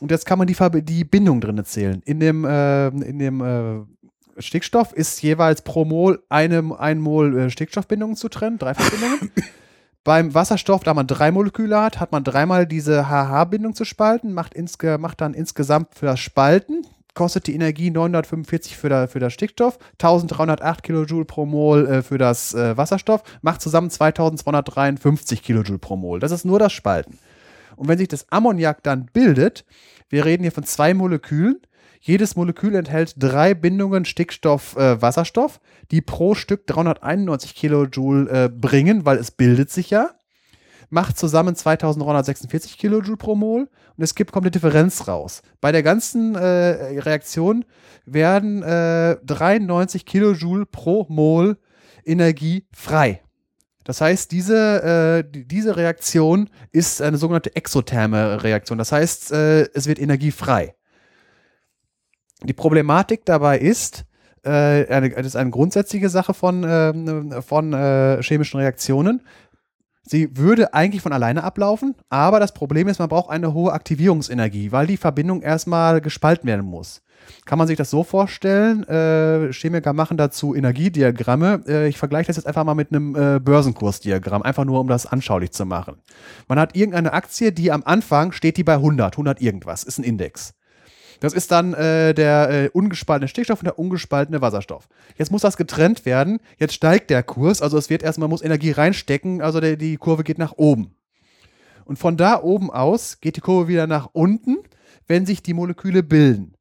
Und 0.00 0.10
jetzt 0.10 0.26
kann 0.26 0.38
man 0.38 0.48
die, 0.48 0.56
Verb- 0.56 0.84
die 0.84 1.04
Bindung 1.04 1.40
drin 1.40 1.64
zählen. 1.64 2.02
In 2.04 2.18
dem, 2.18 2.44
äh, 2.44 2.88
in 2.88 3.18
dem 3.18 3.40
äh, 3.40 4.40
Stickstoff 4.42 4.92
ist 4.92 5.22
jeweils 5.22 5.62
pro 5.62 5.84
Mol 5.84 6.22
eine, 6.28 6.76
ein 6.78 6.98
Mol 6.98 7.38
äh, 7.38 7.50
Stickstoffbindungen 7.50 8.16
zu 8.16 8.28
trennen, 8.28 8.58
drei 8.58 8.74
Verbindungen. 8.74 9.30
Beim 10.04 10.34
Wasserstoff, 10.34 10.82
da 10.82 10.94
man 10.94 11.06
drei 11.06 11.30
Moleküle 11.30 11.80
hat, 11.80 12.00
hat 12.00 12.10
man 12.10 12.24
dreimal 12.24 12.66
diese 12.66 13.08
HH-Bindung 13.08 13.76
zu 13.76 13.84
spalten, 13.84 14.32
macht, 14.32 14.54
insge 14.54 14.98
macht 14.98 15.20
dann 15.20 15.32
insgesamt 15.32 15.94
für 15.94 16.06
das 16.06 16.18
Spalten, 16.18 16.84
kostet 17.14 17.46
die 17.46 17.54
Energie 17.54 17.90
945 17.90 18.76
für, 18.76 18.88
der, 18.88 19.08
für 19.08 19.18
das 19.18 19.32
Stickstoff, 19.32 19.78
1308 19.92 20.82
Kilojoule 20.82 21.24
pro 21.24 21.46
Mol 21.46 21.86
äh, 21.86 22.02
für 22.02 22.18
das 22.18 22.54
äh, 22.54 22.76
Wasserstoff, 22.76 23.22
macht 23.42 23.60
zusammen 23.60 23.90
2253 23.90 25.42
Kilojoule 25.42 25.78
pro 25.78 25.96
Mol. 25.96 26.20
Das 26.20 26.32
ist 26.32 26.44
nur 26.44 26.58
das 26.58 26.72
Spalten. 26.72 27.18
Und 27.76 27.88
wenn 27.88 27.98
sich 27.98 28.08
das 28.08 28.30
Ammoniak 28.30 28.82
dann 28.82 29.06
bildet, 29.12 29.64
wir 30.08 30.24
reden 30.24 30.42
hier 30.42 30.52
von 30.52 30.64
zwei 30.64 30.94
Molekülen, 30.94 31.60
jedes 32.00 32.34
Molekül 32.34 32.74
enthält 32.74 33.14
drei 33.16 33.54
Bindungen 33.54 34.04
Stickstoff, 34.04 34.76
äh, 34.76 34.96
die 35.92 36.00
pro 36.00 36.34
Stück 36.34 36.66
391 36.66 37.54
Kilojoule 37.54 38.28
äh, 38.28 38.48
bringen, 38.48 39.04
weil 39.04 39.18
es 39.18 39.30
bildet 39.30 39.70
sich 39.70 39.90
ja. 39.90 40.10
Macht 40.94 41.16
zusammen 41.16 41.54
2346 41.56 42.76
Kilojoule 42.76 43.16
pro 43.16 43.34
Mol 43.34 43.62
und 43.96 44.04
es 44.04 44.14
gibt 44.14 44.30
kommt 44.30 44.44
eine 44.44 44.50
Differenz 44.50 45.08
raus. 45.08 45.40
Bei 45.62 45.72
der 45.72 45.82
ganzen 45.82 46.34
äh, 46.34 47.00
Reaktion 47.00 47.64
werden 48.04 48.62
äh, 48.62 49.16
93 49.24 50.04
Kilojoule 50.04 50.66
pro 50.66 51.06
Mol 51.08 51.56
Energie 52.04 52.66
frei. 52.74 53.22
Das 53.84 54.02
heißt, 54.02 54.30
diese, 54.32 55.22
äh, 55.24 55.30
die- 55.30 55.48
diese 55.48 55.76
Reaktion 55.78 56.50
ist 56.72 57.00
eine 57.00 57.16
sogenannte 57.16 57.56
exotherme 57.56 58.42
Reaktion. 58.42 58.76
Das 58.76 58.92
heißt, 58.92 59.32
äh, 59.32 59.62
es 59.72 59.86
wird 59.86 59.98
Energie 59.98 60.30
frei. 60.30 60.74
Die 62.44 62.52
Problematik 62.52 63.24
dabei 63.24 63.58
ist, 63.58 64.04
äh, 64.44 64.50
eine, 64.88 65.08
das 65.10 65.26
ist 65.26 65.36
eine 65.36 65.50
grundsätzliche 65.50 66.10
Sache 66.10 66.34
von, 66.34 66.64
ähm, 66.68 67.40
von 67.42 67.72
äh, 67.72 68.22
chemischen 68.22 68.60
Reaktionen. 68.60 69.22
Sie 70.04 70.36
würde 70.36 70.74
eigentlich 70.74 71.02
von 71.02 71.12
alleine 71.12 71.44
ablaufen, 71.44 71.94
aber 72.08 72.40
das 72.40 72.52
Problem 72.52 72.88
ist, 72.88 72.98
man 72.98 73.08
braucht 73.08 73.30
eine 73.30 73.54
hohe 73.54 73.72
Aktivierungsenergie, 73.72 74.72
weil 74.72 74.86
die 74.86 74.96
Verbindung 74.96 75.42
erstmal 75.42 76.00
gespalten 76.00 76.48
werden 76.48 76.66
muss. 76.66 77.02
Kann 77.44 77.58
man 77.58 77.68
sich 77.68 77.76
das 77.76 77.90
so 77.90 78.02
vorstellen? 78.02 78.82
Äh, 78.88 79.52
Chemiker 79.52 79.92
machen 79.92 80.16
dazu 80.16 80.54
Energiediagramme. 80.54 81.62
Äh, 81.68 81.88
ich 81.88 81.98
vergleiche 81.98 82.26
das 82.26 82.36
jetzt 82.36 82.46
einfach 82.46 82.64
mal 82.64 82.74
mit 82.74 82.92
einem 82.92 83.14
äh, 83.14 83.38
Börsenkursdiagramm, 83.38 84.42
einfach 84.42 84.64
nur 84.64 84.80
um 84.80 84.88
das 84.88 85.06
anschaulich 85.06 85.52
zu 85.52 85.64
machen. 85.64 85.96
Man 86.48 86.58
hat 86.58 86.74
irgendeine 86.76 87.12
Aktie, 87.12 87.52
die 87.52 87.70
am 87.70 87.82
Anfang 87.84 88.32
steht 88.32 88.56
die 88.56 88.64
bei 88.64 88.74
100, 88.74 89.14
100 89.14 89.40
irgendwas, 89.40 89.84
ist 89.84 89.98
ein 89.98 90.04
Index. 90.04 90.54
Das 91.22 91.34
ist 91.34 91.52
dann 91.52 91.72
äh, 91.72 92.14
der 92.14 92.50
äh, 92.50 92.68
ungespaltene 92.72 93.28
Stickstoff 93.28 93.60
und 93.60 93.66
der 93.66 93.78
ungespaltene 93.78 94.40
Wasserstoff. 94.42 94.88
Jetzt 95.16 95.30
muss 95.30 95.42
das 95.42 95.56
getrennt 95.56 96.04
werden. 96.04 96.40
Jetzt 96.58 96.74
steigt 96.74 97.10
der 97.10 97.22
Kurs, 97.22 97.62
also 97.62 97.78
es 97.78 97.88
wird 97.90 98.02
erstmal 98.02 98.28
muss 98.28 98.42
Energie 98.42 98.72
reinstecken, 98.72 99.40
also 99.40 99.60
der, 99.60 99.76
die 99.76 99.98
Kurve 99.98 100.24
geht 100.24 100.38
nach 100.38 100.54
oben. 100.56 100.96
Und 101.84 102.00
von 102.00 102.16
da 102.16 102.42
oben 102.42 102.72
aus 102.72 103.20
geht 103.20 103.36
die 103.36 103.40
Kurve 103.40 103.68
wieder 103.68 103.86
nach 103.86 104.08
unten, 104.12 104.56
wenn 105.06 105.24
sich 105.24 105.44
die 105.44 105.54
Moleküle 105.54 106.02
bilden. 106.02 106.54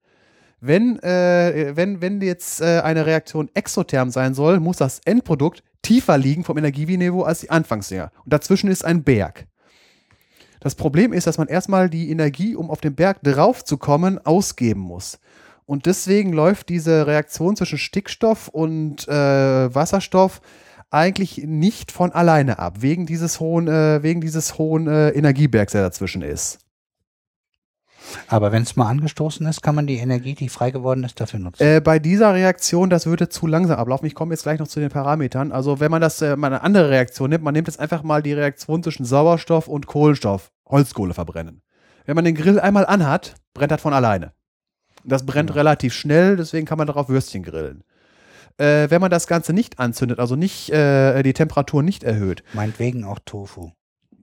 Wenn, 0.59 0.99
äh, 0.99 1.71
wenn, 1.73 2.01
wenn 2.01 2.21
jetzt 2.21 2.61
äh, 2.61 2.81
eine 2.81 3.07
Reaktion 3.07 3.49
exotherm 3.55 4.11
sein 4.11 4.35
soll, 4.35 4.59
muss 4.59 4.77
das 4.77 4.99
Endprodukt 5.05 5.63
tiefer 5.81 6.19
liegen 6.19 6.43
vom 6.43 6.59
Energieniveau 6.59 7.23
als 7.23 7.39
die 7.39 7.49
Anfangsdinger. 7.49 8.11
Und 8.23 8.31
dazwischen 8.31 8.69
ist 8.69 8.85
ein 8.85 9.03
Berg. 9.03 9.47
Das 10.61 10.75
Problem 10.75 11.11
ist, 11.11 11.27
dass 11.27 11.39
man 11.39 11.47
erstmal 11.47 11.89
die 11.89 12.11
Energie, 12.11 12.55
um 12.55 12.69
auf 12.69 12.79
den 12.81 12.95
Berg 12.95 13.21
draufzukommen, 13.23 14.23
ausgeben 14.23 14.79
muss. 14.79 15.19
Und 15.65 15.87
deswegen 15.87 16.33
läuft 16.33 16.69
diese 16.69 17.07
Reaktion 17.07 17.55
zwischen 17.55 17.79
Stickstoff 17.79 18.47
und 18.47 19.07
äh, 19.07 19.73
Wasserstoff 19.73 20.41
eigentlich 20.91 21.43
nicht 21.45 21.91
von 21.91 22.11
alleine 22.11 22.59
ab, 22.59 22.81
wegen 22.81 23.05
dieses 23.05 23.39
hohen, 23.39 23.67
äh, 23.67 24.03
wegen 24.03 24.21
dieses 24.21 24.57
hohen 24.57 24.87
äh, 24.87 25.09
Energiebergs, 25.09 25.71
der 25.71 25.81
dazwischen 25.81 26.21
ist. 26.21 26.59
Aber 28.27 28.51
wenn 28.51 28.63
es 28.63 28.75
mal 28.75 28.87
angestoßen 28.87 29.45
ist, 29.47 29.61
kann 29.61 29.75
man 29.75 29.87
die 29.87 29.97
Energie, 29.97 30.33
die 30.33 30.49
frei 30.49 30.71
geworden 30.71 31.03
ist, 31.03 31.19
dafür 31.19 31.39
nutzen. 31.39 31.63
Äh, 31.63 31.81
bei 31.81 31.99
dieser 31.99 32.33
Reaktion, 32.33 32.89
das 32.89 33.05
würde 33.05 33.29
zu 33.29 33.47
langsam 33.47 33.77
ablaufen. 33.77 34.05
Ich 34.05 34.15
komme 34.15 34.33
jetzt 34.33 34.43
gleich 34.43 34.59
noch 34.59 34.67
zu 34.67 34.79
den 34.79 34.89
Parametern. 34.89 35.51
Also 35.51 35.79
wenn 35.79 35.91
man 35.91 36.01
das 36.01 36.21
äh, 36.21 36.35
mal 36.35 36.47
eine 36.47 36.63
andere 36.63 36.89
Reaktion 36.89 37.29
nimmt, 37.29 37.43
man 37.43 37.53
nimmt 37.53 37.67
jetzt 37.67 37.79
einfach 37.79 38.03
mal 38.03 38.21
die 38.21 38.33
Reaktion 38.33 38.83
zwischen 38.83 39.05
Sauerstoff 39.05 39.67
und 39.67 39.87
Kohlenstoff, 39.87 40.51
Holzkohle 40.67 41.13
verbrennen. 41.13 41.61
Wenn 42.05 42.15
man 42.15 42.25
den 42.25 42.35
Grill 42.35 42.59
einmal 42.59 42.85
anhat, 42.85 43.35
brennt 43.53 43.71
das 43.71 43.81
von 43.81 43.93
alleine. 43.93 44.33
Das 45.03 45.25
brennt 45.25 45.53
relativ 45.55 45.93
schnell, 45.93 46.37
deswegen 46.37 46.65
kann 46.65 46.77
man 46.77 46.87
darauf 46.87 47.09
Würstchen 47.09 47.43
grillen. 47.43 47.83
Äh, 48.57 48.89
wenn 48.89 49.01
man 49.01 49.09
das 49.09 49.27
Ganze 49.27 49.53
nicht 49.53 49.79
anzündet, 49.79 50.19
also 50.19 50.35
nicht 50.35 50.69
äh, 50.71 51.23
die 51.23 51.33
Temperatur 51.33 51.83
nicht 51.83 52.03
erhöht, 52.03 52.43
Meinetwegen 52.53 53.03
auch 53.03 53.19
Tofu. 53.25 53.71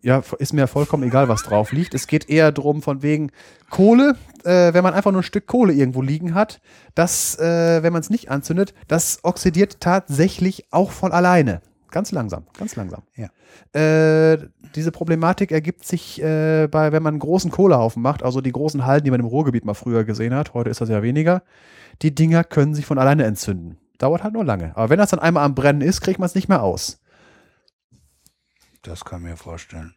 Ja, 0.03 0.23
ist 0.39 0.53
mir 0.53 0.67
vollkommen 0.67 1.03
egal, 1.05 1.29
was 1.29 1.43
drauf 1.43 1.73
liegt. 1.73 1.95
Es 1.95 2.07
geht 2.07 2.29
eher 2.29 2.53
drum 2.53 2.83
von 2.83 3.03
wegen 3.03 3.31
Kohle, 3.71 4.17
äh, 4.45 4.73
wenn 4.73 4.83
man 4.83 4.95
einfach 4.95 5.13
nur 5.13 5.21
ein 5.21 5.25
Stück 5.25 5.47
Kohle 5.47 5.73
irgendwo 5.73 6.03
liegen 6.03 6.35
hat, 6.35 6.61
das, 6.95 7.39
äh, 7.39 7.83
wenn 7.83 7.93
man 7.93 8.01
es 8.01 8.11
nicht 8.11 8.31
anzündet, 8.31 8.75
das 8.87 9.21
oxidiert 9.23 9.81
tatsächlich 9.81 10.67
auch 10.71 10.91
von 10.91 11.13
alleine. 11.13 11.61
Ganz 11.91 12.13
langsam, 12.13 12.45
ganz 12.59 12.77
langsam. 12.77 13.03
Ja. 13.17 13.29
Äh, 13.73 14.39
diese 14.75 14.93
Problematik 14.93 15.53
ergibt 15.53 15.87
sich 15.87 16.23
äh, 16.23 16.69
bei, 16.71 16.93
wenn 16.93 17.03
man 17.03 17.15
einen 17.15 17.21
großen 17.21 17.51
Kohlehaufen 17.51 18.03
macht, 18.03 18.23
also 18.23 18.41
die 18.41 18.53
großen 18.53 18.85
Halden, 18.85 19.05
die 19.05 19.11
man 19.11 19.21
im 19.21 19.27
Ruhrgebiet 19.27 19.65
mal 19.65 19.75
früher 19.75 20.05
gesehen 20.05 20.35
hat, 20.35 20.53
heute 20.55 20.71
ist 20.71 20.81
das 20.81 20.91
ja 20.91 21.03
weniger. 21.03 21.43
Die 22.03 22.15
Dinger 22.15 22.45
können 22.45 22.75
sich 22.75 22.85
von 22.85 22.99
alleine 22.99 23.25
entzünden. 23.25 23.79
Dauert 23.97 24.23
halt 24.23 24.35
nur 24.35 24.45
lange. 24.45 24.77
Aber 24.77 24.91
wenn 24.91 24.99
das 24.99 25.11
dann 25.11 25.19
einmal 25.19 25.45
am 25.45 25.55
Brennen 25.55 25.81
ist, 25.81 26.01
kriegt 26.03 26.19
man 26.19 26.27
es 26.27 26.35
nicht 26.35 26.49
mehr 26.49 26.63
aus. 26.63 27.01
Das 28.89 29.05
kann 29.05 29.23
mir 29.23 29.37
vorstellen. 29.37 29.95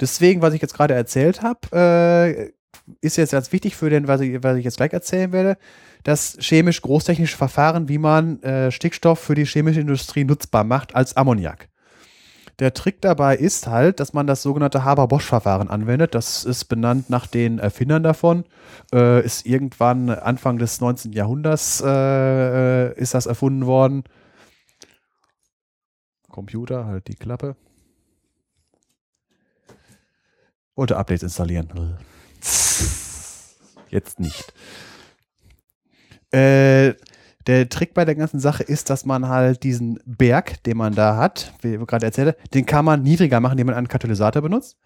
Deswegen, 0.00 0.40
was 0.40 0.54
ich 0.54 0.62
jetzt 0.62 0.72
gerade 0.72 0.94
erzählt 0.94 1.42
habe, 1.42 1.60
äh, 1.76 2.52
ist 3.02 3.18
jetzt 3.18 3.32
ganz 3.32 3.52
wichtig 3.52 3.76
für 3.76 3.90
den, 3.90 4.08
was 4.08 4.22
ich, 4.22 4.42
was 4.42 4.56
ich 4.56 4.64
jetzt 4.64 4.78
gleich 4.78 4.94
erzählen 4.94 5.30
werde, 5.30 5.58
das 6.02 6.38
chemisch 6.40 6.80
großtechnische 6.80 7.36
Verfahren, 7.36 7.90
wie 7.90 7.98
man 7.98 8.42
äh, 8.42 8.72
Stickstoff 8.72 9.18
für 9.18 9.34
die 9.34 9.44
chemische 9.44 9.80
Industrie 9.80 10.24
nutzbar 10.24 10.64
macht 10.64 10.94
als 10.94 11.18
Ammoniak. 11.18 11.68
Der 12.60 12.72
Trick 12.72 13.02
dabei 13.02 13.36
ist 13.36 13.66
halt, 13.66 14.00
dass 14.00 14.14
man 14.14 14.26
das 14.26 14.42
sogenannte 14.42 14.84
Haber-Bosch-Verfahren 14.84 15.68
anwendet. 15.68 16.14
Das 16.14 16.44
ist 16.44 16.64
benannt 16.66 17.10
nach 17.10 17.26
den 17.26 17.58
Erfindern 17.58 18.02
davon. 18.02 18.44
Äh, 18.94 19.22
ist 19.22 19.44
irgendwann 19.44 20.08
Anfang 20.08 20.56
des 20.56 20.80
19. 20.80 21.12
Jahrhunderts 21.12 21.82
äh, 21.84 22.88
äh, 22.88 22.98
ist 22.98 23.12
das 23.12 23.26
erfunden 23.26 23.66
worden. 23.66 24.04
Computer, 26.30 26.86
halt 26.86 27.08
die 27.08 27.14
Klappe. 27.14 27.54
Wollte 30.74 30.96
Updates 30.96 31.22
installieren. 31.22 31.98
Jetzt 33.88 34.20
nicht. 34.20 34.54
Äh, 36.30 36.94
der 37.46 37.68
Trick 37.68 37.92
bei 37.94 38.04
der 38.04 38.14
ganzen 38.14 38.40
Sache 38.40 38.62
ist, 38.62 38.88
dass 38.88 39.04
man 39.04 39.28
halt 39.28 39.64
diesen 39.64 39.98
Berg, 40.06 40.62
den 40.64 40.76
man 40.76 40.94
da 40.94 41.16
hat, 41.16 41.52
wie 41.60 41.74
ich 41.74 41.86
gerade 41.86 42.06
erzählte, 42.06 42.36
den 42.54 42.66
kann 42.66 42.84
man 42.84 43.02
niedriger 43.02 43.40
machen, 43.40 43.52
indem 43.52 43.66
man 43.66 43.76
einen 43.76 43.88
Katalysator 43.88 44.42
benutzt. 44.42 44.76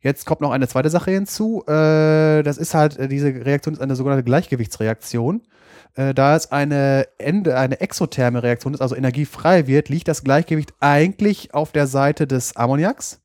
Jetzt 0.00 0.26
kommt 0.26 0.42
noch 0.42 0.50
eine 0.50 0.68
zweite 0.68 0.90
Sache 0.90 1.10
hinzu. 1.10 1.64
Äh, 1.66 2.42
das 2.42 2.58
ist 2.58 2.74
halt, 2.74 2.98
äh, 2.98 3.08
diese 3.08 3.28
Reaktion 3.28 3.74
ist 3.74 3.80
eine 3.80 3.96
sogenannte 3.96 4.24
Gleichgewichtsreaktion. 4.24 5.42
Äh, 5.94 6.12
da 6.12 6.36
es 6.36 6.52
eine, 6.52 7.08
Ende, 7.18 7.56
eine 7.56 7.80
exotherme 7.80 8.42
Reaktion 8.42 8.74
ist, 8.74 8.80
also 8.82 8.94
energiefrei 8.94 9.66
wird, 9.66 9.88
liegt 9.88 10.06
das 10.06 10.22
Gleichgewicht 10.22 10.74
eigentlich 10.80 11.54
auf 11.54 11.72
der 11.72 11.86
Seite 11.86 12.26
des 12.26 12.54
Ammoniaks. 12.56 13.20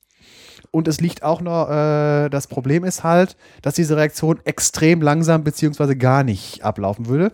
Und 0.72 0.88
es 0.88 1.02
liegt 1.02 1.22
auch 1.22 1.42
noch, 1.42 1.70
äh, 1.70 2.30
das 2.30 2.48
Problem 2.48 2.84
ist 2.86 3.04
halt, 3.04 3.36
dass 3.62 3.76
diese 3.76 3.98
Reaktion 3.98 4.40
extrem 4.46 5.02
langsam 5.02 5.44
beziehungsweise 5.44 5.98
gar 5.98 6.24
nicht 6.24 6.64
ablaufen 6.64 7.08
würde. 7.08 7.34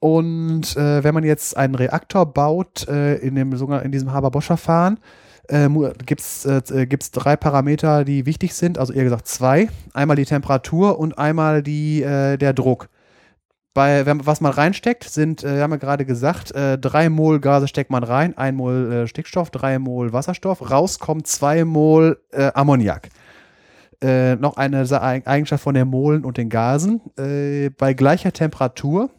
Und 0.00 0.76
äh, 0.76 1.04
wenn 1.04 1.14
man 1.14 1.22
jetzt 1.22 1.56
einen 1.56 1.76
Reaktor 1.76 2.26
baut 2.26 2.88
äh, 2.88 3.14
in, 3.18 3.36
dem, 3.36 3.52
in 3.52 3.92
diesem 3.92 4.12
Haber-Bosch-Verfahren, 4.12 4.98
äh, 5.46 5.68
gibt 6.04 6.20
es 6.20 6.44
äh, 6.44 6.86
gibt's 6.86 7.12
drei 7.12 7.36
Parameter, 7.36 8.04
die 8.04 8.26
wichtig 8.26 8.54
sind, 8.54 8.78
also 8.78 8.92
eher 8.92 9.04
gesagt 9.04 9.28
zwei. 9.28 9.68
Einmal 9.94 10.16
die 10.16 10.24
Temperatur 10.24 10.98
und 10.98 11.18
einmal 11.18 11.62
die, 11.62 12.02
äh, 12.02 12.36
der 12.36 12.52
Druck. 12.52 12.88
Bei, 13.74 14.04
wenn, 14.04 14.26
was 14.26 14.42
man 14.42 14.52
reinsteckt, 14.52 15.04
sind, 15.04 15.44
äh, 15.44 15.60
haben 15.60 15.70
wir 15.70 15.78
gerade 15.78 16.04
gesagt, 16.04 16.54
äh, 16.54 16.76
drei 16.78 17.08
Mol 17.08 17.40
Gase 17.40 17.68
steckt 17.68 17.90
man 17.90 18.04
rein, 18.04 18.36
ein 18.36 18.54
Mol 18.54 18.92
äh, 18.92 19.06
Stickstoff, 19.06 19.50
drei 19.50 19.78
Mol 19.78 20.12
Wasserstoff, 20.12 20.70
raus 20.70 20.98
kommt 20.98 21.26
zwei 21.26 21.64
Mol 21.64 22.20
äh, 22.32 22.50
Ammoniak. 22.54 23.08
Äh, 24.02 24.36
noch 24.36 24.56
eine 24.56 24.84
Eigenschaft 25.24 25.62
von 25.62 25.74
den 25.74 25.88
Molen 25.88 26.24
und 26.24 26.36
den 26.36 26.50
Gasen. 26.50 27.00
Äh, 27.16 27.70
bei 27.70 27.94
gleicher 27.94 28.32
Temperatur 28.32 29.10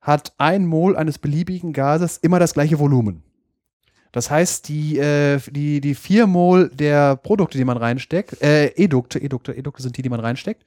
hat 0.00 0.32
ein 0.38 0.66
Mol 0.66 0.96
eines 0.96 1.18
beliebigen 1.18 1.72
Gases 1.72 2.16
immer 2.16 2.38
das 2.38 2.54
gleiche 2.54 2.78
Volumen. 2.78 3.22
Das 4.12 4.30
heißt, 4.30 4.68
die, 4.68 4.98
äh, 4.98 5.40
die, 5.50 5.80
die 5.80 5.94
vier 5.94 6.26
Mol 6.26 6.68
der 6.68 7.16
Produkte, 7.16 7.56
die 7.56 7.64
man 7.64 7.78
reinsteckt, 7.78 8.40
äh, 8.42 8.66
Edukte, 8.76 9.20
Edukte, 9.20 9.56
Edukte 9.56 9.82
sind 9.82 9.96
die, 9.96 10.02
die 10.02 10.10
man 10.10 10.20
reinsteckt, 10.20 10.64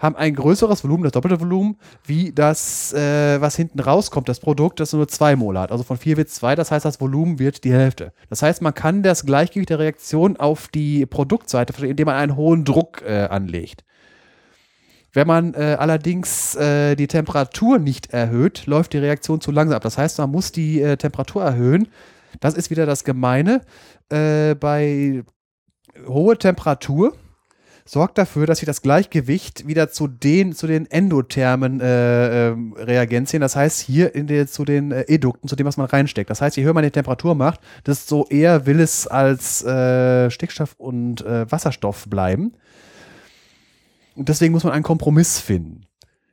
haben 0.00 0.16
ein 0.16 0.34
größeres 0.34 0.82
Volumen, 0.82 1.04
das 1.04 1.12
doppelte 1.12 1.40
Volumen, 1.40 1.76
wie 2.04 2.32
das, 2.32 2.92
äh, 2.94 3.40
was 3.40 3.54
hinten 3.56 3.80
rauskommt, 3.80 4.28
das 4.28 4.40
Produkt, 4.40 4.80
das 4.80 4.92
nur 4.92 5.08
zwei 5.08 5.36
Mol 5.36 5.58
hat. 5.58 5.72
Also 5.72 5.84
von 5.84 5.98
vier 5.98 6.16
wird 6.16 6.30
zwei, 6.30 6.54
das 6.54 6.70
heißt, 6.70 6.84
das 6.84 7.00
Volumen 7.00 7.38
wird 7.38 7.64
die 7.64 7.72
Hälfte. 7.72 8.12
Das 8.30 8.42
heißt, 8.42 8.62
man 8.62 8.74
kann 8.74 9.02
das 9.02 9.26
Gleichgewicht 9.26 9.70
der 9.70 9.78
Reaktion 9.78 10.38
auf 10.38 10.68
die 10.68 11.06
Produktseite, 11.06 11.86
indem 11.86 12.06
man 12.06 12.16
einen 12.16 12.36
hohen 12.36 12.64
Druck 12.64 13.02
äh, 13.06 13.24
anlegt. 13.24 13.84
Wenn 15.12 15.26
man 15.26 15.54
äh, 15.54 15.76
allerdings 15.78 16.54
äh, 16.56 16.94
die 16.94 17.06
Temperatur 17.06 17.78
nicht 17.78 18.12
erhöht, 18.12 18.66
läuft 18.66 18.92
die 18.92 18.98
Reaktion 18.98 19.40
zu 19.40 19.50
langsam 19.50 19.76
ab. 19.76 19.82
Das 19.82 19.96
heißt, 19.96 20.18
man 20.18 20.30
muss 20.30 20.52
die 20.52 20.82
äh, 20.82 20.98
Temperatur 20.98 21.42
erhöhen. 21.42 21.88
Das 22.40 22.54
ist 22.54 22.70
wieder 22.70 22.86
das 22.86 23.04
Gemeine. 23.04 23.62
Äh, 24.08 24.54
bei 24.54 25.24
hoher 26.06 26.38
Temperatur 26.38 27.14
sorgt 27.86 28.18
dafür, 28.18 28.46
dass 28.46 28.58
sich 28.58 28.66
das 28.66 28.82
Gleichgewicht 28.82 29.66
wieder 29.66 29.88
zu 29.90 30.08
den, 30.08 30.52
zu 30.52 30.66
den 30.66 30.90
endothermen 30.90 31.80
äh, 31.80 32.48
ähm, 32.48 32.74
Reagenzien, 32.76 33.40
das 33.40 33.54
heißt 33.54 33.80
hier 33.80 34.14
in 34.14 34.26
der, 34.26 34.48
zu 34.48 34.64
den 34.64 34.90
äh, 34.90 35.04
Edukten, 35.06 35.48
zu 35.48 35.54
dem, 35.54 35.66
was 35.66 35.76
man 35.76 35.86
reinsteckt. 35.86 36.28
Das 36.28 36.40
heißt, 36.40 36.56
je 36.56 36.64
höher 36.64 36.74
man 36.74 36.82
die 36.82 36.90
Temperatur 36.90 37.34
macht, 37.34 37.60
desto 37.86 38.26
eher 38.28 38.66
will 38.66 38.80
es 38.80 39.06
als 39.06 39.64
äh, 39.64 40.30
Stickstoff 40.30 40.74
und 40.78 41.24
äh, 41.24 41.50
Wasserstoff 41.50 42.06
bleiben. 42.08 42.54
Und 44.16 44.28
deswegen 44.28 44.52
muss 44.52 44.64
man 44.64 44.72
einen 44.72 44.82
Kompromiss 44.82 45.38
finden. 45.38 45.85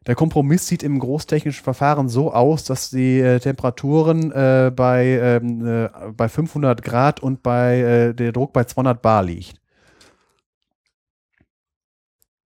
Der 0.05 0.15
Kompromiss 0.15 0.67
sieht 0.67 0.84
im 0.84 0.99
großtechnischen 0.99 1.63
Verfahren 1.63 2.09
so 2.09 2.34
aus, 2.34 2.65
dass 2.65 2.89
die 2.89 3.19
äh, 3.19 3.39
Temperaturen 3.39 4.31
äh, 4.31 4.71
bei, 4.75 5.05
ähm, 5.05 5.65
äh, 5.65 5.89
bei 6.15 6.27
500 6.27 6.84
Grad 6.84 7.21
und 7.21 7.41
bei 7.41 7.80
äh, 7.80 8.13
der 8.13 8.34
Druck 8.34 8.51
bei 8.51 8.65
200 8.65 9.01
Bar 9.01 9.23
liegt. 9.23 9.61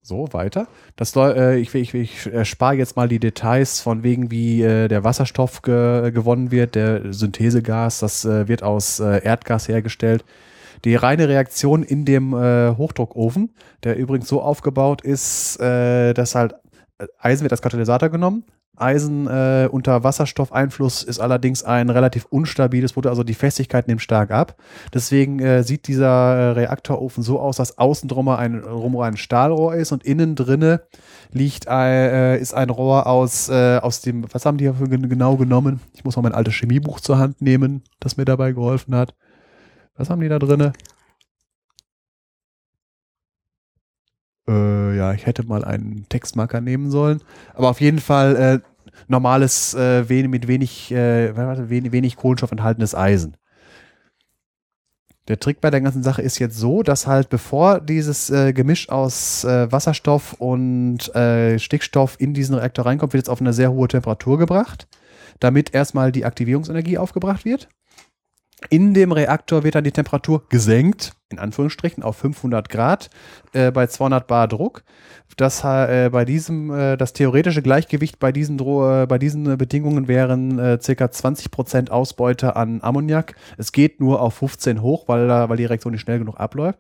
So, 0.05 0.29
weiter. 0.33 0.67
Das 0.97 1.15
äh, 1.15 1.59
ich 1.59 1.75
ich, 1.75 1.95
ich 1.95 2.49
spare 2.49 2.75
jetzt 2.75 2.97
mal 2.97 3.07
die 3.07 3.21
Details 3.21 3.81
von 3.81 4.03
wegen, 4.03 4.31
wie 4.31 4.63
äh, 4.63 4.89
der 4.89 5.05
Wasserstoff 5.05 5.63
ge 5.63 6.11
gewonnen 6.11 6.51
wird, 6.51 6.75
der 6.75 7.13
Synthesegas, 7.13 8.01
das 8.01 8.25
wird 8.25 8.63
aus 8.63 8.99
Erdgas 8.99 9.69
hergestellt. 9.69 10.25
Die 10.85 10.97
reine 10.97 11.29
Reaktion 11.29 11.85
in 11.85 12.05
dem 12.05 12.35
Hochdruckofen, 12.35 13.51
der 13.85 13.97
übrigens 13.97 14.27
so 14.27 14.43
aufgebaut 14.43 15.03
ist, 15.03 15.61
dass 15.61 16.35
halt 16.35 16.57
Eisen 17.19 17.43
wird 17.43 17.53
als 17.53 17.63
Katalysator 17.63 18.09
genommen. 18.09 18.45
Eisen 18.75 19.27
äh, 19.27 19.69
unter 19.71 20.03
Wasserstoffeinfluss 20.03 21.03
ist 21.03 21.21
allerdings 21.21 21.63
ein 21.63 21.91
relativ 21.91 22.25
unstabiles 22.25 22.95
Produkt, 22.95 23.11
also 23.11 23.23
die 23.23 23.35
Festigkeit 23.35 23.87
nimmt 23.87 24.01
stark 24.01 24.31
ab. 24.31 24.57
Deswegen 24.95 25.41
äh, 25.41 25.63
sieht 25.63 25.89
dieser 25.89 26.07
äh, 26.09 26.51
Reaktorofen 26.53 27.23
so 27.23 27.39
aus, 27.39 27.59
dass 27.59 27.77
außen 27.77 28.09
drum 28.09 28.29
ein, 28.31 28.63
drum 28.63 28.99
ein 28.99 29.19
Stahlrohr 29.19 29.75
ist 29.75 29.93
und 29.93 30.05
innen 30.05 30.37
drinne 30.37 30.83
liegt 31.33 31.67
äh, 31.69 32.39
ist 32.39 32.55
ein 32.55 32.71
Rohr 32.71 33.07
aus, 33.07 33.51
äh, 33.51 33.77
aus 33.77 34.01
dem, 34.01 34.25
was 34.33 34.47
haben 34.47 34.57
die 34.57 34.65
dafür 34.65 34.89
gen- 34.89 35.09
genau 35.09 35.37
genommen? 35.37 35.81
Ich 35.93 36.03
muss 36.05 36.17
mal 36.17 36.23
mein 36.23 36.35
altes 36.35 36.55
Chemiebuch 36.55 37.01
zur 37.01 37.19
Hand 37.19 37.43
nehmen, 37.43 37.83
das 38.01 38.17
mir 38.17 38.25
dabei 38.25 38.53
geholfen 38.53 38.95
hat. 38.95 39.15
Was 39.97 40.09
haben 40.09 40.23
die 40.23 40.29
da 40.31 40.39
drinne? 40.39 40.73
Äh, 44.49 44.97
ja, 44.97 45.13
ich 45.13 45.27
hätte 45.27 45.45
mal 45.45 45.65
einen 45.65 46.07
Textmarker 46.09 46.61
nehmen 46.61 46.91
sollen. 46.91 47.23
Aber 47.55 47.71
auf 47.71 47.81
jeden 47.81 48.01
Fall 48.01 48.37
äh, 48.37 48.59
normales, 49.09 49.75
äh, 49.75 50.09
wen, 50.09 50.31
mit 50.31 50.49
wenig, 50.49 50.93
äh, 50.93 51.37
warte, 51.37 51.71
wenig, 51.71 51.93
wenig 51.93 52.17
Kohlenstoff 52.17 52.53
enthaltenes 52.53 52.95
Eisen. 52.95 53.37
Der 55.29 55.39
Trick 55.39 55.61
bei 55.61 55.71
der 55.71 55.81
ganzen 55.81 56.03
Sache 56.03 56.21
ist 56.21 56.41
jetzt 56.41 56.59
so, 56.59 56.83
dass 56.83 57.07
halt 57.07 57.29
bevor 57.29 57.81
dieses 57.81 58.29
äh, 58.31 58.53
Gemisch 58.53 58.89
aus 58.89 59.45
äh, 59.45 59.71
Wasserstoff 59.71 60.35
und 60.35 60.99
Stickstoff 61.59 62.17
in 62.19 62.35
diesen 62.35 62.57
Reaktor 62.57 62.87
reinkommt, 62.87 63.13
wird 63.13 63.25
es 63.25 63.29
auf 63.29 63.41
eine 63.41 63.53
sehr 63.53 63.71
hohe 63.71 63.87
Temperatur 63.87 64.39
gebracht, 64.39 64.89
damit 65.39 65.73
erstmal 65.75 66.11
die 66.11 66.25
Aktivierungsenergie 66.25 66.99
aufgebracht 66.99 67.45
wird. 67.45 67.69
In 68.69 68.95
dem 68.95 69.13
Reaktor 69.13 69.63
wird 69.65 69.77
dann 69.77 69.85
die 69.85 69.93
Temperatur 69.93 70.49
gesenkt, 70.49 71.15
in 71.33 71.39
Anführungsstrichen, 71.39 72.03
auf 72.03 72.17
500 72.17 72.69
Grad 72.69 73.11
äh, 73.53 73.71
bei 73.71 73.87
200 73.87 74.27
Bar 74.27 74.49
Druck. 74.49 74.83
Das, 75.37 75.65
äh, 75.65 76.11
bei 76.13 76.25
diesem, 76.25 76.71
äh, 76.71 76.97
das 76.97 77.15
theoretische 77.15 77.63
Gleichgewicht 77.63 78.19
bei 78.19 78.33
diesen, 78.33 78.59
Dro 78.59 79.03
äh, 79.03 79.07
bei 79.07 79.19
diesen 79.19 79.57
Bedingungen 79.57 80.07
wären 80.07 80.59
äh, 80.59 80.79
circa 80.81 81.07
20% 81.07 81.89
Ausbeute 81.91 82.55
an 82.57 82.81
Ammoniak. 82.83 83.35
Es 83.57 83.73
geht 83.73 83.99
nur 84.01 84.21
auf 84.21 84.35
15 84.35 84.83
hoch, 84.83 85.09
weil, 85.09 85.27
da- 85.29 85.49
weil 85.49 85.57
die 85.57 85.65
Reaktion 85.65 85.93
nicht 85.93 86.03
schnell 86.03 86.19
genug 86.19 86.39
abläuft. 86.39 86.79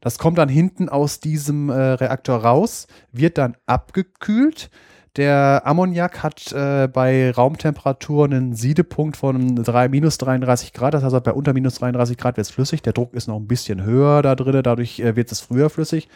Das 0.00 0.18
kommt 0.18 0.38
dann 0.38 0.48
hinten 0.48 0.88
aus 0.88 1.20
diesem 1.20 1.68
äh, 1.68 1.74
Reaktor 1.74 2.38
raus, 2.42 2.86
wird 3.12 3.38
dann 3.38 3.56
abgekühlt. 3.66 4.70
Der 5.16 5.62
Ammoniak 5.66 6.22
hat 6.22 6.52
äh, 6.52 6.88
bei 6.88 7.30
Raumtemperatur 7.32 8.24
einen 8.24 8.54
Siedepunkt 8.54 9.18
von 9.18 9.56
drei, 9.56 9.90
minus 9.90 10.16
33 10.16 10.72
Grad. 10.72 10.94
Das 10.94 11.04
heißt, 11.04 11.22
bei 11.22 11.34
unter 11.34 11.52
minus 11.52 11.74
33 11.74 12.16
Grad 12.16 12.38
wird 12.38 12.46
es 12.46 12.50
flüssig. 12.50 12.80
Der 12.80 12.94
Druck 12.94 13.12
ist 13.12 13.28
noch 13.28 13.36
ein 13.36 13.46
bisschen 13.46 13.84
höher 13.84 14.22
da 14.22 14.34
drin, 14.34 14.62
dadurch 14.62 15.00
äh, 15.00 15.14
wird 15.14 15.30
es 15.30 15.40
früher 15.40 15.68
flüssig. 15.68 16.08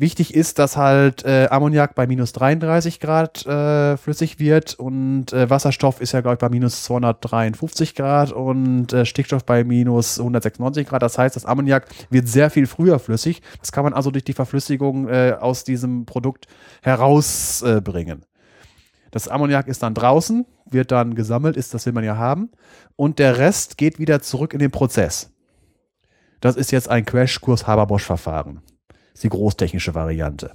Wichtig 0.00 0.34
ist, 0.34 0.58
dass 0.58 0.78
halt 0.78 1.26
äh, 1.26 1.48
Ammoniak 1.50 1.94
bei 1.94 2.06
minus 2.06 2.32
33 2.32 3.00
Grad 3.00 3.44
äh, 3.44 3.98
flüssig 3.98 4.38
wird 4.38 4.72
und 4.72 5.34
äh, 5.34 5.50
Wasserstoff 5.50 6.00
ist 6.00 6.12
ja, 6.12 6.22
glaube 6.22 6.36
ich, 6.36 6.38
bei 6.38 6.48
minus 6.48 6.84
253 6.84 7.94
Grad 7.94 8.32
und 8.32 8.94
äh, 8.94 9.04
Stickstoff 9.04 9.44
bei 9.44 9.62
minus 9.62 10.18
196 10.18 10.88
Grad. 10.88 11.02
Das 11.02 11.18
heißt, 11.18 11.36
das 11.36 11.44
Ammoniak 11.44 11.86
wird 12.08 12.28
sehr 12.28 12.48
viel 12.48 12.66
früher 12.66 12.98
flüssig. 12.98 13.42
Das 13.60 13.72
kann 13.72 13.84
man 13.84 13.92
also 13.92 14.10
durch 14.10 14.24
die 14.24 14.32
Verflüssigung 14.32 15.06
äh, 15.06 15.36
aus 15.38 15.64
diesem 15.64 16.06
Produkt 16.06 16.46
herausbringen. 16.80 18.22
Äh, 18.22 18.26
das 19.10 19.28
Ammoniak 19.28 19.68
ist 19.68 19.82
dann 19.82 19.92
draußen, 19.92 20.46
wird 20.64 20.92
dann 20.92 21.14
gesammelt, 21.14 21.58
ist, 21.58 21.74
das 21.74 21.84
will 21.84 21.92
man 21.92 22.04
ja 22.04 22.16
haben. 22.16 22.50
Und 22.96 23.18
der 23.18 23.36
Rest 23.36 23.76
geht 23.76 23.98
wieder 23.98 24.22
zurück 24.22 24.54
in 24.54 24.60
den 24.60 24.70
Prozess. 24.70 25.30
Das 26.40 26.56
ist 26.56 26.72
jetzt 26.72 26.88
ein 26.88 27.04
Crashkurs 27.04 27.66
Haber-Bosch-Verfahren. 27.66 28.62
Ist 29.20 29.24
die 29.24 29.36
großtechnische 29.36 29.94
Variante. 29.94 30.52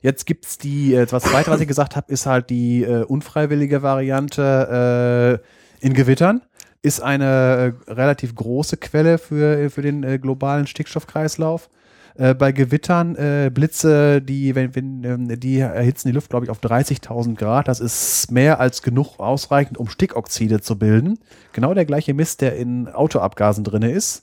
Jetzt 0.00 0.26
gibt 0.26 0.44
es 0.46 0.58
die, 0.58 0.94
äh, 0.94 1.10
was 1.10 1.24
zweite, 1.24 1.50
was 1.50 1.60
ich 1.60 1.66
gesagt 1.66 1.96
habe, 1.96 2.12
ist 2.12 2.24
halt 2.24 2.50
die 2.50 2.84
äh, 2.84 3.02
unfreiwillige 3.02 3.82
Variante 3.82 5.42
äh, 5.82 5.84
in 5.84 5.92
Gewittern. 5.92 6.42
Ist 6.80 7.00
eine 7.00 7.74
äh, 7.88 7.92
relativ 7.92 8.32
große 8.36 8.76
Quelle 8.76 9.18
für, 9.18 9.70
für 9.70 9.82
den 9.82 10.04
äh, 10.04 10.20
globalen 10.20 10.68
Stickstoffkreislauf. 10.68 11.68
Äh, 12.14 12.34
bei 12.34 12.52
Gewittern 12.52 13.16
äh, 13.16 13.50
Blitze, 13.52 14.22
die, 14.22 14.54
wenn, 14.54 14.76
wenn, 14.76 15.02
ähm, 15.02 15.40
die 15.40 15.58
erhitzen 15.58 16.06
die 16.06 16.14
Luft, 16.14 16.30
glaube 16.30 16.46
ich, 16.46 16.50
auf 16.50 16.60
30.000 16.60 17.34
Grad. 17.34 17.66
Das 17.66 17.80
ist 17.80 18.30
mehr 18.30 18.60
als 18.60 18.82
genug 18.82 19.18
ausreichend, 19.18 19.78
um 19.78 19.88
Stickoxide 19.88 20.60
zu 20.60 20.78
bilden. 20.78 21.18
Genau 21.52 21.74
der 21.74 21.86
gleiche 21.86 22.14
Mist, 22.14 22.40
der 22.40 22.54
in 22.54 22.86
Autoabgasen 22.86 23.64
drin 23.64 23.82
ist. 23.82 24.22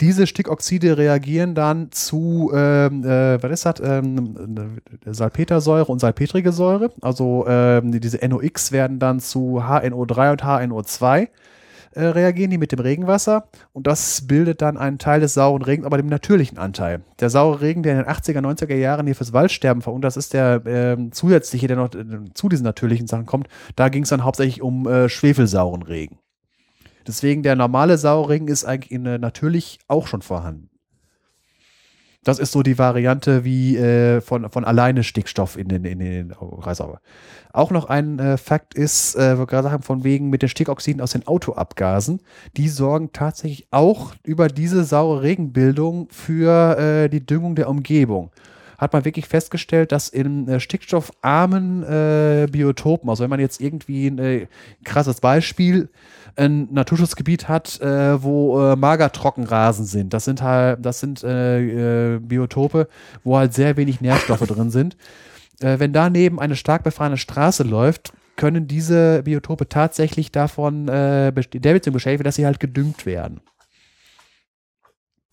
Äh, 0.00 0.06
diese 0.06 0.26
Stickoxide 0.26 0.96
reagieren 0.96 1.54
dann 1.54 1.92
zu, 1.92 2.50
ähm, 2.54 3.04
äh, 3.04 3.42
was 3.42 3.50
ist 3.52 3.66
das, 3.66 3.80
ähm, 3.82 4.80
äh, 5.04 5.12
Salpetersäure 5.12 5.90
und 5.90 6.00
salpetrige 6.00 6.52
Säure. 6.52 6.90
Also 7.00 7.44
ähm, 7.48 8.00
diese 8.00 8.18
NOx 8.26 8.72
werden 8.72 8.98
dann 8.98 9.20
zu 9.20 9.60
HNO3 9.60 10.32
und 10.32 10.42
HNO2 10.42 11.28
äh, 11.92 12.04
reagieren 12.04 12.50
die 12.50 12.58
mit 12.58 12.70
dem 12.70 12.78
Regenwasser 12.78 13.48
und 13.72 13.88
das 13.88 14.26
bildet 14.28 14.62
dann 14.62 14.76
einen 14.76 14.98
Teil 14.98 15.20
des 15.20 15.34
sauren 15.34 15.62
Regens, 15.62 15.86
aber 15.86 15.96
dem 15.96 16.06
natürlichen 16.06 16.56
Anteil. 16.56 17.02
Der 17.18 17.30
saure 17.30 17.60
Regen, 17.60 17.82
der 17.82 17.98
in 17.98 18.04
den 18.04 18.06
80er, 18.06 18.40
90er 18.40 18.76
Jahren 18.76 19.06
hier 19.06 19.16
fürs 19.16 19.32
Waldsterben 19.32 19.82
verursacht, 19.82 20.04
das 20.04 20.16
ist 20.16 20.32
der 20.32 20.62
ähm, 20.66 21.10
zusätzliche, 21.10 21.66
der 21.66 21.76
noch 21.76 21.92
äh, 21.94 22.04
zu 22.34 22.48
diesen 22.48 22.64
natürlichen 22.64 23.08
Sachen 23.08 23.26
kommt. 23.26 23.48
Da 23.74 23.88
ging 23.88 24.04
es 24.04 24.10
dann 24.10 24.22
hauptsächlich 24.22 24.62
um 24.62 24.86
äh, 24.86 25.08
schwefelsauren 25.08 25.82
Regen. 25.82 26.18
Deswegen 27.10 27.42
der 27.42 27.56
normale 27.56 27.98
saure 27.98 28.28
Regen 28.28 28.46
ist 28.46 28.64
eigentlich 28.64 28.92
in, 28.92 29.04
äh, 29.04 29.18
natürlich 29.18 29.80
auch 29.88 30.06
schon 30.06 30.22
vorhanden. 30.22 30.70
Das 32.22 32.38
ist 32.38 32.52
so 32.52 32.62
die 32.62 32.78
Variante 32.78 33.44
wie 33.44 33.76
äh, 33.76 34.20
von, 34.20 34.48
von 34.48 34.64
alleine 34.64 35.02
Stickstoff 35.02 35.56
in 35.56 35.66
den, 35.66 35.84
in 35.84 35.98
den 35.98 36.32
Kreisauber. 36.60 37.00
Auch 37.52 37.72
noch 37.72 37.86
ein 37.86 38.20
äh, 38.20 38.36
Fakt 38.36 38.74
ist, 38.74 39.16
äh, 39.16 39.38
wir 39.38 39.46
gerade 39.46 39.72
haben 39.72 39.82
von 39.82 40.04
wegen 40.04 40.30
mit 40.30 40.42
den 40.42 40.48
Stickoxiden 40.48 41.00
aus 41.00 41.10
den 41.10 41.26
Autoabgasen, 41.26 42.20
die 42.56 42.68
sorgen 42.68 43.10
tatsächlich 43.12 43.66
auch 43.72 44.14
über 44.22 44.46
diese 44.46 44.84
saure 44.84 45.22
Regenbildung 45.22 46.06
für 46.10 46.78
äh, 46.78 47.08
die 47.08 47.26
Düngung 47.26 47.56
der 47.56 47.68
Umgebung 47.68 48.30
hat 48.80 48.94
man 48.94 49.04
wirklich 49.04 49.26
festgestellt, 49.26 49.92
dass 49.92 50.08
in 50.08 50.48
äh, 50.48 50.58
stickstoffarmen 50.58 51.82
äh, 51.82 52.48
Biotopen, 52.50 53.10
also 53.10 53.22
wenn 53.22 53.30
man 53.30 53.38
jetzt 53.38 53.60
irgendwie 53.60 54.06
ein 54.06 54.18
äh, 54.18 54.46
krasses 54.84 55.20
Beispiel, 55.20 55.90
ein 56.36 56.68
Naturschutzgebiet 56.72 57.48
hat, 57.48 57.78
äh, 57.80 58.22
wo 58.22 58.58
äh, 58.58 58.76
Magertrockenrasen 58.76 59.84
sind, 59.84 60.14
das 60.14 60.24
sind 60.24 60.40
halt, 60.40 60.84
das 60.84 61.00
sind 61.00 61.22
äh, 61.22 62.18
Biotope, 62.22 62.88
wo 63.22 63.36
halt 63.36 63.52
sehr 63.52 63.76
wenig 63.76 64.00
Nährstoffe 64.00 64.46
drin 64.46 64.70
sind. 64.70 64.96
Wenn 65.62 65.92
daneben 65.92 66.40
eine 66.40 66.56
stark 66.56 66.84
befahrene 66.84 67.18
Straße 67.18 67.64
läuft, 67.64 68.14
können 68.36 68.66
diese 68.66 69.22
Biotope 69.24 69.68
tatsächlich 69.68 70.32
davon 70.32 70.88
äh, 70.88 71.30
der 71.32 71.74
Beziehung 71.74 71.92
beschädigt 71.92 72.24
dass 72.24 72.36
sie 72.36 72.46
halt 72.46 72.60
gedüngt 72.60 73.04
werden 73.04 73.42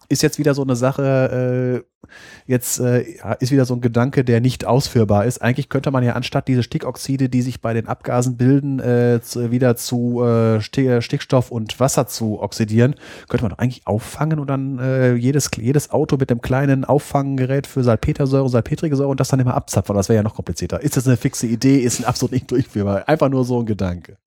ist 0.10 0.24
jetzt 0.24 0.40
wieder 0.40 0.54
so 0.54 0.64
eine 0.64 0.76
Sache, 0.76 1.84
äh, 1.84 2.08
jetzt 2.46 2.80
äh, 2.80 3.06
ist 3.40 3.52
wieder 3.52 3.66
so 3.66 3.74
ein 3.74 3.82
Gedanke, 3.82 4.24
der 4.24 4.40
nicht 4.40 4.66
ausführbar 4.66 5.26
ist. 5.26 5.42
Eigentlich 5.42 5.70
könnte 5.70 5.92
man 5.92 6.04
ja 6.04 6.14
anstatt 6.14 6.48
diese 6.48 6.64
Stickoxide, 6.64 7.28
die 7.30 7.42
sich 7.42 7.62
bei 7.62 7.74
den 7.74 7.88
Abgasen 7.88 8.38
bilden, 8.38 8.80
äh, 8.80 9.20
zu, 9.22 9.52
wieder 9.52 9.76
zu 9.76 10.22
äh, 10.24 10.60
Sti- 10.60 11.02
Stickstoff 11.02 11.52
und 11.52 11.80
Wasser 11.80 12.08
zu 12.08 12.40
oxidieren, 12.42 12.96
könnte 13.28 13.44
man 13.44 13.52
doch 13.52 13.60
eigentlich 13.60 13.86
auffangen 13.86 14.40
und 14.40 14.48
dann 14.48 14.80
äh, 14.80 15.16
jedes, 15.16 15.50
jedes 15.58 15.92
Auto 15.92 16.18
mit 16.18 16.32
einem 16.32 16.42
kleinen 16.42 16.86
Auffanggerät 16.86 17.68
für 17.68 17.84
Salpetersäure, 17.84 18.48
salpetrige 18.50 18.96
Säure 18.96 19.10
und 19.10 19.20
das 19.20 19.28
dann 19.28 19.40
immer 19.40 19.56
abzapfen. 19.56 19.96
Das 19.96 20.08
wäre 20.08 20.18
ja 20.18 20.24
noch 20.24 20.36
komplizierter. 20.36 20.82
Ist 20.82 20.96
das 20.96 21.08
eine 21.08 21.18
fixe 21.18 21.48
Idee? 21.48 21.80
Ist 21.80 22.00
ein 22.00 22.06
absolut 22.06 22.32
nicht 22.32 22.50
durchführbar. 22.50 23.10
Einfach 23.10 23.30
nur 23.30 23.44
so 23.44 23.60
ein 23.60 23.66
Gedanke. 23.66 24.18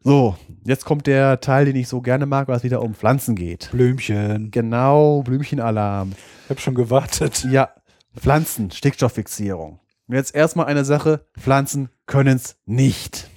So, 0.00 0.36
jetzt 0.64 0.84
kommt 0.84 1.06
der 1.06 1.40
Teil, 1.40 1.64
den 1.64 1.76
ich 1.76 1.88
so 1.88 2.00
gerne 2.00 2.26
mag, 2.26 2.48
was 2.48 2.62
wieder 2.62 2.82
um 2.82 2.94
Pflanzen 2.94 3.34
geht. 3.34 3.70
Blümchen. 3.72 4.50
Genau, 4.50 5.22
Blümchenalarm. 5.22 6.12
Ich 6.44 6.50
habe 6.50 6.60
schon 6.60 6.74
gewartet. 6.74 7.44
Ja, 7.50 7.70
Pflanzen, 8.16 8.70
Stickstofffixierung. 8.70 9.80
Und 10.06 10.14
Jetzt 10.14 10.34
erstmal 10.34 10.66
eine 10.66 10.84
Sache, 10.84 11.26
Pflanzen 11.38 11.88
können 12.06 12.36
es 12.36 12.56
nicht. 12.64 13.28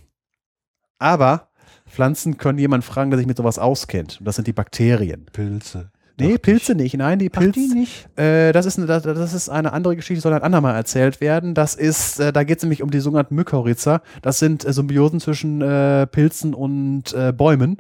Aber 1.00 1.50
Pflanzen 1.88 2.38
können 2.38 2.60
jemanden 2.60 2.86
fragen, 2.86 3.10
der 3.10 3.18
sich 3.18 3.28
mit 3.28 3.38
sowas 3.38 3.60
auskennt. 3.60 4.20
Und 4.20 4.26
das 4.26 4.36
sind 4.36 4.48
die 4.48 4.54
Bakterien. 4.54 5.26
Pilze. 5.34 5.92
Nee, 6.22 6.34
Dachte 6.34 6.40
Pilze 6.40 6.76
nicht. 6.76 6.98
Nein, 6.98 7.20
die 7.20 7.30
Ach, 7.34 7.40
Pilze. 7.40 7.60
die 7.60 7.74
nicht? 7.74 8.08
Äh, 8.18 8.52
das, 8.52 8.66
ist 8.66 8.78
eine, 8.78 8.88
das, 8.88 9.04
das 9.04 9.34
ist 9.34 9.50
eine 9.50 9.74
andere 9.74 9.96
Geschichte, 9.96 10.16
die 10.16 10.22
soll 10.22 10.34
ein 10.34 10.44
andermal 10.44 10.76
erzählt 10.76 11.22
werden. 11.22 11.54
Das 11.54 11.76
ist, 11.76 12.20
äh, 12.20 12.32
da 12.32 12.44
geht 12.44 12.58
es 12.58 12.64
nämlich 12.64 12.84
um 12.84 12.92
die 12.92 13.00
sogenannten 13.00 13.36
Mykorrhiza. 13.36 14.02
Das 14.22 14.40
sind 14.40 14.66
äh, 14.66 14.74
Symbiosen 14.74 15.20
zwischen 15.20 15.62
äh, 15.62 16.08
Pilzen 16.08 16.54
und 16.54 17.14
äh, 17.14 17.34
Bäumen. 17.34 17.78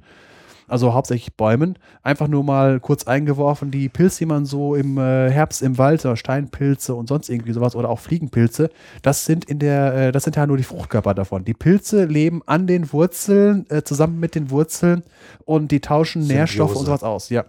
Also 0.68 0.93
hauptsächlich 0.93 1.35
Bäumen. 1.35 1.77
Einfach 2.01 2.30
nur 2.30 2.45
mal 2.45 2.80
kurz 2.80 3.05
eingeworfen, 3.05 3.72
die 3.72 3.89
Pilze, 3.89 4.19
die 4.19 4.26
man 4.26 4.45
so 4.45 4.73
im 4.76 4.97
äh, 4.97 5.30
Herbst 5.30 5.61
im 5.61 5.77
Wald, 5.77 6.05
oder 6.05 6.15
Steinpilze 6.15 6.95
und 6.95 7.09
sonst 7.09 7.27
irgendwie 7.27 7.51
sowas 7.51 7.76
oder 7.76 7.89
auch 7.89 7.99
Fliegenpilze, 7.99 8.69
das 9.01 9.26
sind 9.26 9.43
in 9.43 9.59
der, 9.59 10.13
das 10.13 10.23
sind 10.23 10.38
ja 10.38 10.47
nur 10.47 10.55
die 10.55 10.63
Fruchtkörper 10.63 11.13
davon. 11.13 11.43
Die 11.43 11.53
Pilze 11.53 12.05
leben 12.05 12.41
an 12.45 12.68
den 12.68 12.93
Wurzeln, 12.93 13.65
zusammen 13.84 14.22
mit 14.22 14.34
den 14.34 14.49
Wurzeln 14.49 15.03
und 15.43 15.72
die 15.72 15.81
tauschen 15.81 16.22
Symbiose. 16.22 16.38
Nährstoffe 16.38 16.76
und 16.77 16.85
sowas 16.85 17.03
aus. 17.03 17.27
Ja. 17.27 17.43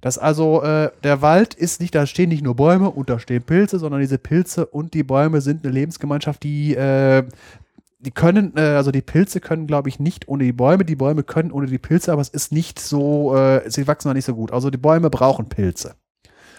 Das 0.00 0.18
also, 0.18 0.62
äh, 0.62 0.90
der 1.02 1.22
Wald 1.22 1.54
ist 1.54 1.80
nicht, 1.80 1.94
da 1.94 2.06
stehen 2.06 2.30
nicht 2.30 2.42
nur 2.42 2.56
Bäume 2.56 2.90
und 2.90 3.10
da 3.10 3.18
stehen 3.18 3.42
Pilze, 3.42 3.78
sondern 3.78 4.00
diese 4.00 4.18
Pilze 4.18 4.66
und 4.66 4.94
die 4.94 5.02
Bäume 5.02 5.40
sind 5.40 5.64
eine 5.64 5.74
Lebensgemeinschaft, 5.74 6.42
die, 6.42 6.74
äh, 6.74 7.24
die 7.98 8.10
können, 8.10 8.54
äh, 8.56 8.60
also 8.60 8.90
die 8.90 9.02
Pilze 9.02 9.40
können, 9.40 9.66
glaube 9.66 9.88
ich, 9.88 10.00
nicht 10.00 10.26
ohne 10.28 10.44
die 10.44 10.52
Bäume, 10.52 10.84
die 10.84 10.96
Bäume 10.96 11.22
können 11.22 11.52
ohne 11.52 11.66
die 11.66 11.78
Pilze, 11.78 12.12
aber 12.12 12.22
es 12.22 12.30
ist 12.30 12.50
nicht 12.50 12.78
so, 12.78 13.36
äh, 13.36 13.68
sie 13.70 13.86
wachsen 13.86 14.08
noch 14.08 14.14
nicht 14.14 14.24
so 14.24 14.34
gut. 14.34 14.52
Also 14.52 14.70
die 14.70 14.78
Bäume 14.78 15.10
brauchen 15.10 15.48
Pilze. 15.48 15.96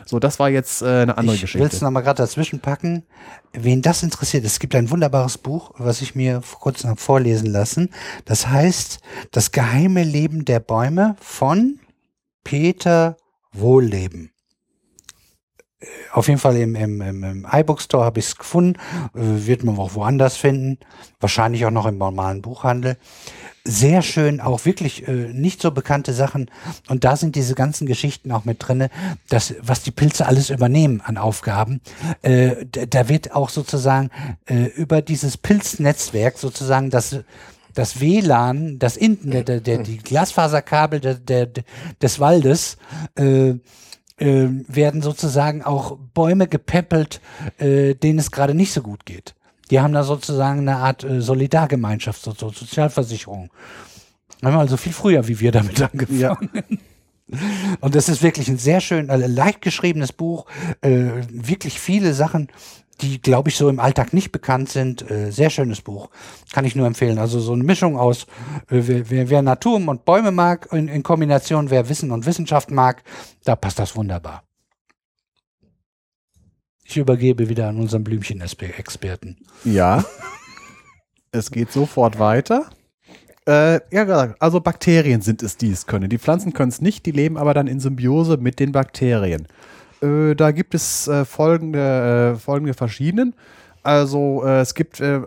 So, 0.05 0.19
das 0.19 0.39
war 0.39 0.49
jetzt 0.49 0.81
äh, 0.81 0.85
eine 0.85 1.17
andere 1.17 1.35
ich 1.35 1.41
will 1.41 1.61
es 1.61 1.69
Geschichte. 1.69 1.85
nochmal 1.85 2.03
gerade 2.03 2.17
dazwischen 2.17 2.59
packen. 2.59 3.03
Wen 3.53 3.81
das 3.81 4.03
interessiert, 4.03 4.45
es 4.45 4.59
gibt 4.59 4.75
ein 4.75 4.89
wunderbares 4.89 5.37
Buch, 5.37 5.71
was 5.77 6.01
ich 6.01 6.15
mir 6.15 6.41
vor 6.41 6.59
kurzem 6.59 6.89
habe 6.89 6.99
vorlesen 6.99 7.47
lassen. 7.51 7.89
Das 8.25 8.47
heißt 8.47 8.99
Das 9.31 9.51
geheime 9.51 10.03
Leben 10.03 10.45
der 10.45 10.59
Bäume 10.59 11.15
von 11.19 11.79
Peter 12.43 13.17
Wohlleben. 13.53 14.31
Äh, 15.79 15.85
Auf 16.13 16.27
jeden 16.27 16.39
Fall 16.39 16.57
im, 16.57 16.75
im, 16.75 17.01
im, 17.01 17.23
im 17.23 17.47
iBook 17.51 17.81
Store 17.81 18.05
habe 18.05 18.19
ich 18.19 18.27
es 18.27 18.35
gefunden. 18.37 18.79
Äh, 19.15 19.45
wird 19.47 19.63
man 19.63 19.77
auch 19.77 19.95
woanders 19.95 20.37
finden. 20.37 20.79
Wahrscheinlich 21.19 21.65
auch 21.65 21.71
noch 21.71 21.85
im 21.85 21.97
normalen 21.97 22.41
Buchhandel. 22.41 22.97
Sehr 23.63 24.01
schön, 24.01 24.41
auch 24.41 24.65
wirklich 24.65 25.07
äh, 25.07 25.11
nicht 25.11 25.61
so 25.61 25.69
bekannte 25.69 26.13
Sachen. 26.13 26.49
Und 26.89 27.03
da 27.03 27.15
sind 27.15 27.35
diese 27.35 27.53
ganzen 27.53 27.85
Geschichten 27.85 28.31
auch 28.31 28.43
mit 28.43 28.57
drinne, 28.59 28.89
dass 29.29 29.53
was 29.61 29.83
die 29.83 29.91
Pilze 29.91 30.25
alles 30.25 30.49
übernehmen 30.49 30.99
an 31.01 31.19
Aufgaben. 31.19 31.79
Äh, 32.23 32.65
da, 32.65 32.87
da 32.87 33.07
wird 33.07 33.33
auch 33.35 33.49
sozusagen 33.49 34.09
äh, 34.45 34.63
über 34.65 35.03
dieses 35.03 35.37
Pilznetzwerk 35.37 36.39
sozusagen 36.39 36.89
das 36.89 37.19
das 37.73 37.99
WLAN, 37.99 38.79
das 38.79 38.97
Internet, 38.97 39.47
der, 39.47 39.59
der, 39.61 39.77
die 39.79 39.97
Glasfaserkabel 39.97 40.99
der, 40.99 41.15
der, 41.15 41.47
des 42.01 42.19
Waldes 42.19 42.77
äh, 43.15 43.49
äh, 43.49 44.49
werden 44.67 45.01
sozusagen 45.01 45.63
auch 45.63 45.97
Bäume 46.13 46.47
gepäppelt, 46.47 47.21
äh, 47.57 47.95
denen 47.95 48.19
es 48.19 48.31
gerade 48.31 48.53
nicht 48.53 48.73
so 48.73 48.81
gut 48.81 49.05
geht. 49.05 49.35
Die 49.71 49.79
haben 49.79 49.93
da 49.93 50.03
sozusagen 50.03 50.59
eine 50.61 50.77
Art 50.77 51.03
äh, 51.03 51.21
Solidargemeinschaft, 51.21 52.21
so, 52.21 52.31
so 52.31 52.49
Sozialversicherung. 52.49 53.49
Haben 54.43 54.55
wir 54.55 54.59
also 54.59 54.77
viel 54.77 54.93
früher 54.93 55.27
wie 55.27 55.39
wir 55.39 55.51
damit 55.51 55.81
angefangen. 55.93 56.79
Und 57.79 57.95
das 57.95 58.09
ist 58.09 58.21
wirklich 58.21 58.49
ein 58.49 58.57
sehr 58.57 58.81
schön, 58.81 59.09
äh, 59.09 59.27
leicht 59.27 59.61
geschriebenes 59.61 60.11
Buch, 60.11 60.45
äh, 60.81 61.23
wirklich 61.29 61.79
viele 61.79 62.13
Sachen, 62.13 62.49
die, 63.01 63.21
glaube 63.21 63.49
ich, 63.49 63.55
so 63.55 63.69
im 63.69 63.79
Alltag 63.79 64.13
nicht 64.13 64.31
bekannt 64.31 64.69
sind. 64.69 65.09
Äh, 65.09 65.31
sehr 65.31 65.49
schönes 65.49 65.81
Buch, 65.81 66.09
kann 66.51 66.65
ich 66.65 66.75
nur 66.75 66.87
empfehlen. 66.87 67.17
Also 67.17 67.39
so 67.39 67.53
eine 67.53 67.63
Mischung 67.63 67.97
aus, 67.97 68.23
äh, 68.69 68.81
wer, 69.09 69.29
wer, 69.29 69.41
Natur 69.41 69.75
und 69.75 70.05
Bäume 70.05 70.31
mag, 70.31 70.67
in, 70.71 70.87
in 70.87 71.03
Kombination, 71.03 71.69
wer 71.69 71.89
Wissen 71.89 72.11
und 72.11 72.25
Wissenschaft 72.25 72.71
mag, 72.71 73.03
da 73.43 73.55
passt 73.55 73.79
das 73.79 73.95
wunderbar. 73.95 74.43
Ich 76.83 76.97
übergebe 76.97 77.47
wieder 77.47 77.69
an 77.69 77.79
unseren 77.79 78.03
Blümchen-Experten. 78.03 79.37
Ja. 79.63 80.03
es 81.31 81.49
geht 81.49 81.71
sofort 81.71 82.19
weiter. 82.19 82.69
Äh, 83.47 83.79
ja, 83.91 84.03
gesagt, 84.03 84.41
also 84.41 84.59
Bakterien 84.59 85.21
sind 85.21 85.41
es, 85.41 85.57
die 85.57 85.71
es 85.71 85.87
können. 85.87 86.09
Die 86.09 86.19
Pflanzen 86.19 86.53
können 86.53 86.69
es 86.69 86.81
nicht, 86.81 87.05
die 87.05 87.11
leben 87.11 87.37
aber 87.37 87.53
dann 87.53 87.67
in 87.67 87.79
Symbiose 87.79 88.37
mit 88.37 88.59
den 88.59 88.71
Bakterien. 88.71 89.47
Äh, 90.01 90.35
da 90.35 90.51
gibt 90.51 90.73
es 90.73 91.07
äh, 91.07 91.25
folgende, 91.25 92.33
äh, 92.35 92.39
folgende 92.39 92.73
verschiedenen. 92.73 93.33
Also 93.83 94.43
äh, 94.45 94.59
es 94.59 94.75
gibt 94.75 94.99
äh, 94.99 95.21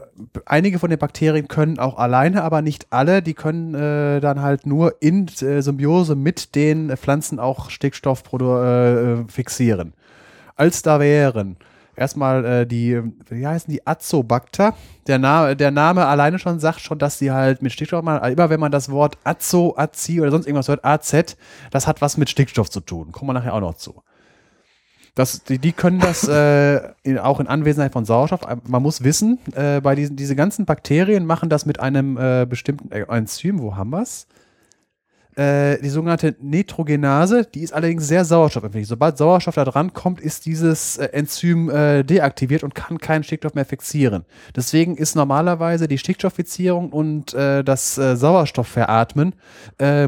einige 0.46 0.78
von 0.78 0.90
den 0.90 0.98
Bakterien 0.98 1.48
können 1.48 1.78
auch 1.78 1.96
alleine, 1.98 2.42
aber 2.42 2.62
nicht 2.62 2.86
alle. 2.90 3.22
Die 3.22 3.34
können 3.34 3.72
dann 4.20 4.42
halt 4.42 4.66
nur 4.66 4.96
in 5.00 5.28
Symbiose 5.28 6.14
mit 6.14 6.54
den 6.54 6.96
Pflanzen 6.96 7.40
auch 7.40 7.70
Stickstoff 7.70 8.22
fixieren. 9.28 9.92
Als 10.56 10.82
da 10.82 11.00
wären 11.00 11.56
erstmal 11.96 12.64
die, 12.66 13.00
wie 13.28 13.46
heißen 13.46 13.72
die, 13.72 13.84
Azobacter. 13.84 14.74
Der, 15.08 15.18
Na 15.18 15.56
der 15.56 15.72
Name 15.72 16.06
alleine 16.06 16.38
schon 16.38 16.60
sagt 16.60 16.80
schon, 16.80 17.00
dass 17.00 17.18
sie 17.18 17.32
halt 17.32 17.60
mit 17.60 17.72
Stickstoff 17.72 18.04
machen. 18.04 18.32
Immer 18.32 18.50
wenn 18.50 18.60
man 18.60 18.70
das 18.70 18.88
Wort 18.88 19.18
Azo, 19.24 19.74
Azi 19.76 20.20
oder 20.20 20.30
sonst 20.30 20.46
irgendwas 20.46 20.68
hört, 20.68 20.84
AZ, 20.84 21.36
das 21.72 21.88
hat 21.88 22.00
was 22.00 22.16
mit 22.16 22.30
Stickstoff 22.30 22.70
zu 22.70 22.80
tun. 22.80 23.10
Kommen 23.10 23.30
wir 23.30 23.34
nachher 23.34 23.54
auch 23.54 23.60
noch 23.60 23.74
zu. 23.74 24.02
Das, 25.14 25.44
die, 25.44 25.58
die 25.58 25.72
können 25.72 26.00
das 26.00 26.26
äh, 26.28 26.80
in, 27.02 27.18
auch 27.18 27.40
in 27.40 27.46
Anwesenheit 27.46 27.92
von 27.92 28.04
Sauerstoff. 28.04 28.40
Man 28.66 28.82
muss 28.82 29.04
wissen, 29.04 29.38
äh, 29.54 29.80
bei 29.80 29.94
diesen 29.94 30.16
diese 30.16 30.36
ganzen 30.36 30.64
Bakterien 30.64 31.26
machen 31.26 31.48
das 31.48 31.66
mit 31.66 31.80
einem 31.80 32.16
äh, 32.16 32.46
bestimmten 32.48 32.90
äh, 32.92 33.04
Enzym. 33.08 33.60
Wo 33.60 33.76
haben 33.76 33.90
wir's? 33.90 34.26
Äh, 35.36 35.80
die 35.80 35.88
sogenannte 35.88 36.36
Nitrogenase, 36.40 37.44
die 37.52 37.62
ist 37.62 37.72
allerdings 37.72 38.06
sehr 38.06 38.24
sauerstoffempfindlich. 38.24 38.88
Sobald 38.88 39.18
Sauerstoff 39.18 39.56
da 39.56 39.64
dran 39.64 39.92
kommt, 39.92 40.20
ist 40.20 40.46
dieses 40.46 40.96
äh, 40.96 41.06
Enzym 41.06 41.70
äh, 41.70 42.04
deaktiviert 42.04 42.62
und 42.62 42.76
kann 42.76 42.98
keinen 42.98 43.24
Stickstoff 43.24 43.54
mehr 43.54 43.64
fixieren. 43.64 44.24
Deswegen 44.54 44.96
ist 44.96 45.16
normalerweise 45.16 45.88
die 45.88 45.98
Stickstofffixierung 45.98 46.90
und 46.90 47.34
äh, 47.34 47.64
das 47.64 47.94
Sauerstoffveratmen 47.94 49.34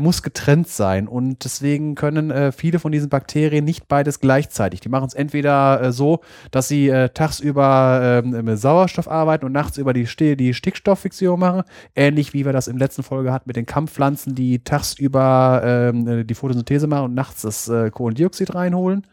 muss 0.01 0.23
getrennt 0.23 0.69
sein. 0.69 1.09
Und 1.09 1.45
deswegen 1.45 1.95
können 1.95 2.53
viele 2.53 2.79
von 2.79 2.93
diesen 2.93 3.09
Bakterien 3.09 3.65
nicht 3.65 3.89
beides 3.89 4.21
gleichzeitig. 4.21 4.81
Die 4.81 4.89
machen 4.89 5.07
es 5.07 5.15
entweder 5.15 5.93
so, 5.93 6.21
dass 6.51 6.69
sie 6.69 6.89
tagsüber 7.15 8.23
mit 8.25 8.59
Sauerstoff 8.59 9.09
arbeiten 9.09 9.45
und 9.45 9.53
nachts 9.53 9.79
über 9.79 9.93
die, 9.93 10.07
die 10.37 10.55
Stickstofffixierung 10.55 11.39
machen. 11.39 11.63
Ähnlich 11.95 12.35
wie 12.35 12.45
wir 12.45 12.53
das 12.53 12.67
der 12.67 12.75
letzten 12.75 13.03
Folge 13.03 13.33
hatten 13.33 13.49
mit 13.49 13.57
den 13.57 13.67
Kampfpflanzen, 13.67 14.35
die 14.35 14.61
tagsüber 14.61 15.16
ähm, 15.19 16.27
die 16.27 16.35
Photosynthese 16.35 16.87
machen 16.87 17.07
und 17.07 17.15
nachts 17.15 17.43
das 17.43 17.69
äh, 17.69 17.91
Kohlendioxid 17.91 18.55
reinholen. 18.55 19.07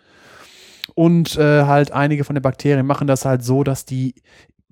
Und 0.95 1.37
äh, 1.37 1.63
halt 1.63 1.91
einige 1.91 2.23
von 2.23 2.35
den 2.35 2.43
Bakterien 2.43 2.85
machen 2.85 3.07
das 3.07 3.25
halt 3.25 3.43
so, 3.43 3.63
dass 3.63 3.85
die 3.85 4.15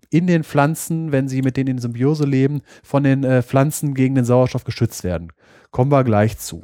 in 0.10 0.28
den 0.28 0.44
Pflanzen, 0.44 1.12
wenn 1.12 1.30
sie 1.30 1.42
mit 1.42 1.58
denen 1.58 1.70
in 1.70 1.78
Symbiose 1.80 2.26
leben, 2.26 2.62
von 2.84 3.04
den 3.04 3.24
äh, 3.24 3.42
Pflanzen 3.42 3.94
gegen 3.94 4.14
den 4.14 4.26
Sauerstoff 4.26 4.66
geschützt 4.66 5.04
werden. 5.04 5.32
Kommen 5.72 5.92
wir 5.92 6.04
gleich 6.04 6.38
zu. 6.38 6.64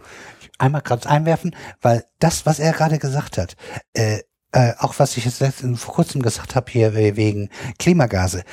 Einmal 0.60 0.82
gerade 0.82 1.10
einwerfen, 1.10 1.56
weil 1.82 2.04
das, 2.20 2.46
was 2.46 2.60
er 2.60 2.74
gerade 2.74 3.00
gesagt 3.00 3.38
hat, 3.38 3.56
äh, 3.94 4.20
äh, 4.52 4.74
auch 4.80 4.96
was 4.98 5.18
ich 5.18 5.26
jetzt 5.26 5.44
vor 5.76 5.94
kurzem 5.94 6.22
gesagt 6.22 6.56
habe 6.56 6.72
hier 6.72 6.94
äh, 6.94 7.16
wegen 7.16 7.50
Klimagase, 7.80 8.44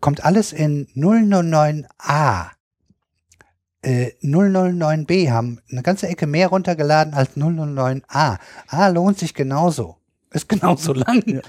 kommt 0.00 0.24
alles 0.24 0.52
in 0.52 0.86
009a. 0.94 2.50
Äh, 3.82 4.12
009b 4.22 5.30
haben 5.30 5.60
eine 5.70 5.82
ganze 5.82 6.08
Ecke 6.08 6.26
mehr 6.26 6.48
runtergeladen 6.48 7.14
als 7.14 7.36
009a. 7.36 8.38
A 8.68 8.88
lohnt 8.88 9.18
sich 9.18 9.34
genauso. 9.34 9.96
Ist 10.32 10.48
genauso 10.48 10.92
lang. 10.92 11.22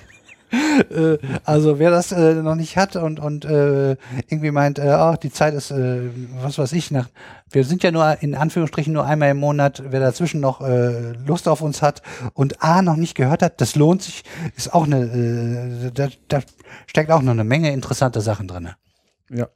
äh, 0.52 1.18
also 1.44 1.80
wer 1.80 1.92
das 1.92 2.12
äh, 2.12 2.36
noch 2.36 2.56
nicht 2.56 2.78
hat 2.78 2.96
und 2.96 3.20
und 3.20 3.46
äh, 3.46 3.92
irgendwie 4.28 4.52
meint, 4.52 4.80
äh, 4.80 4.90
ach, 4.90 5.18
die 5.18 5.32
Zeit 5.32 5.54
ist, 5.54 5.72
äh, 5.72 6.10
was 6.42 6.58
weiß 6.58 6.74
ich, 6.74 6.92
nach, 6.92 7.10
wir 7.52 7.64
sind 7.64 7.84
ja 7.84 7.92
nur 7.92 8.22
in 8.22 8.36
Anführungsstrichen 8.36 8.94
nur 8.94 9.06
einmal 9.06 9.32
im 9.32 9.38
Monat, 9.38 9.84
wer 9.90 10.00
dazwischen 10.00 10.40
noch 10.40 10.62
äh, 10.62 11.14
Lust 11.26 11.48
auf 11.48 11.62
uns 11.62 11.82
hat 11.82 12.02
und 12.34 12.64
A 12.64 12.82
noch 12.82 12.96
nicht 12.96 13.16
gehört 13.16 13.42
hat, 13.42 13.60
das 13.62 13.76
lohnt 13.76 14.02
sich, 14.04 14.24
ist 14.56 14.74
auch 14.74 14.86
eine, 14.86 15.92
da, 15.94 16.10
da 16.28 16.42
steckt 16.88 17.12
auch 17.12 17.22
noch 17.22 17.32
eine 17.32 17.44
Menge 17.44 17.72
interessante 17.72 18.22
Sachen 18.22 18.48
drin. 18.48 18.70
Ja. 19.30 19.48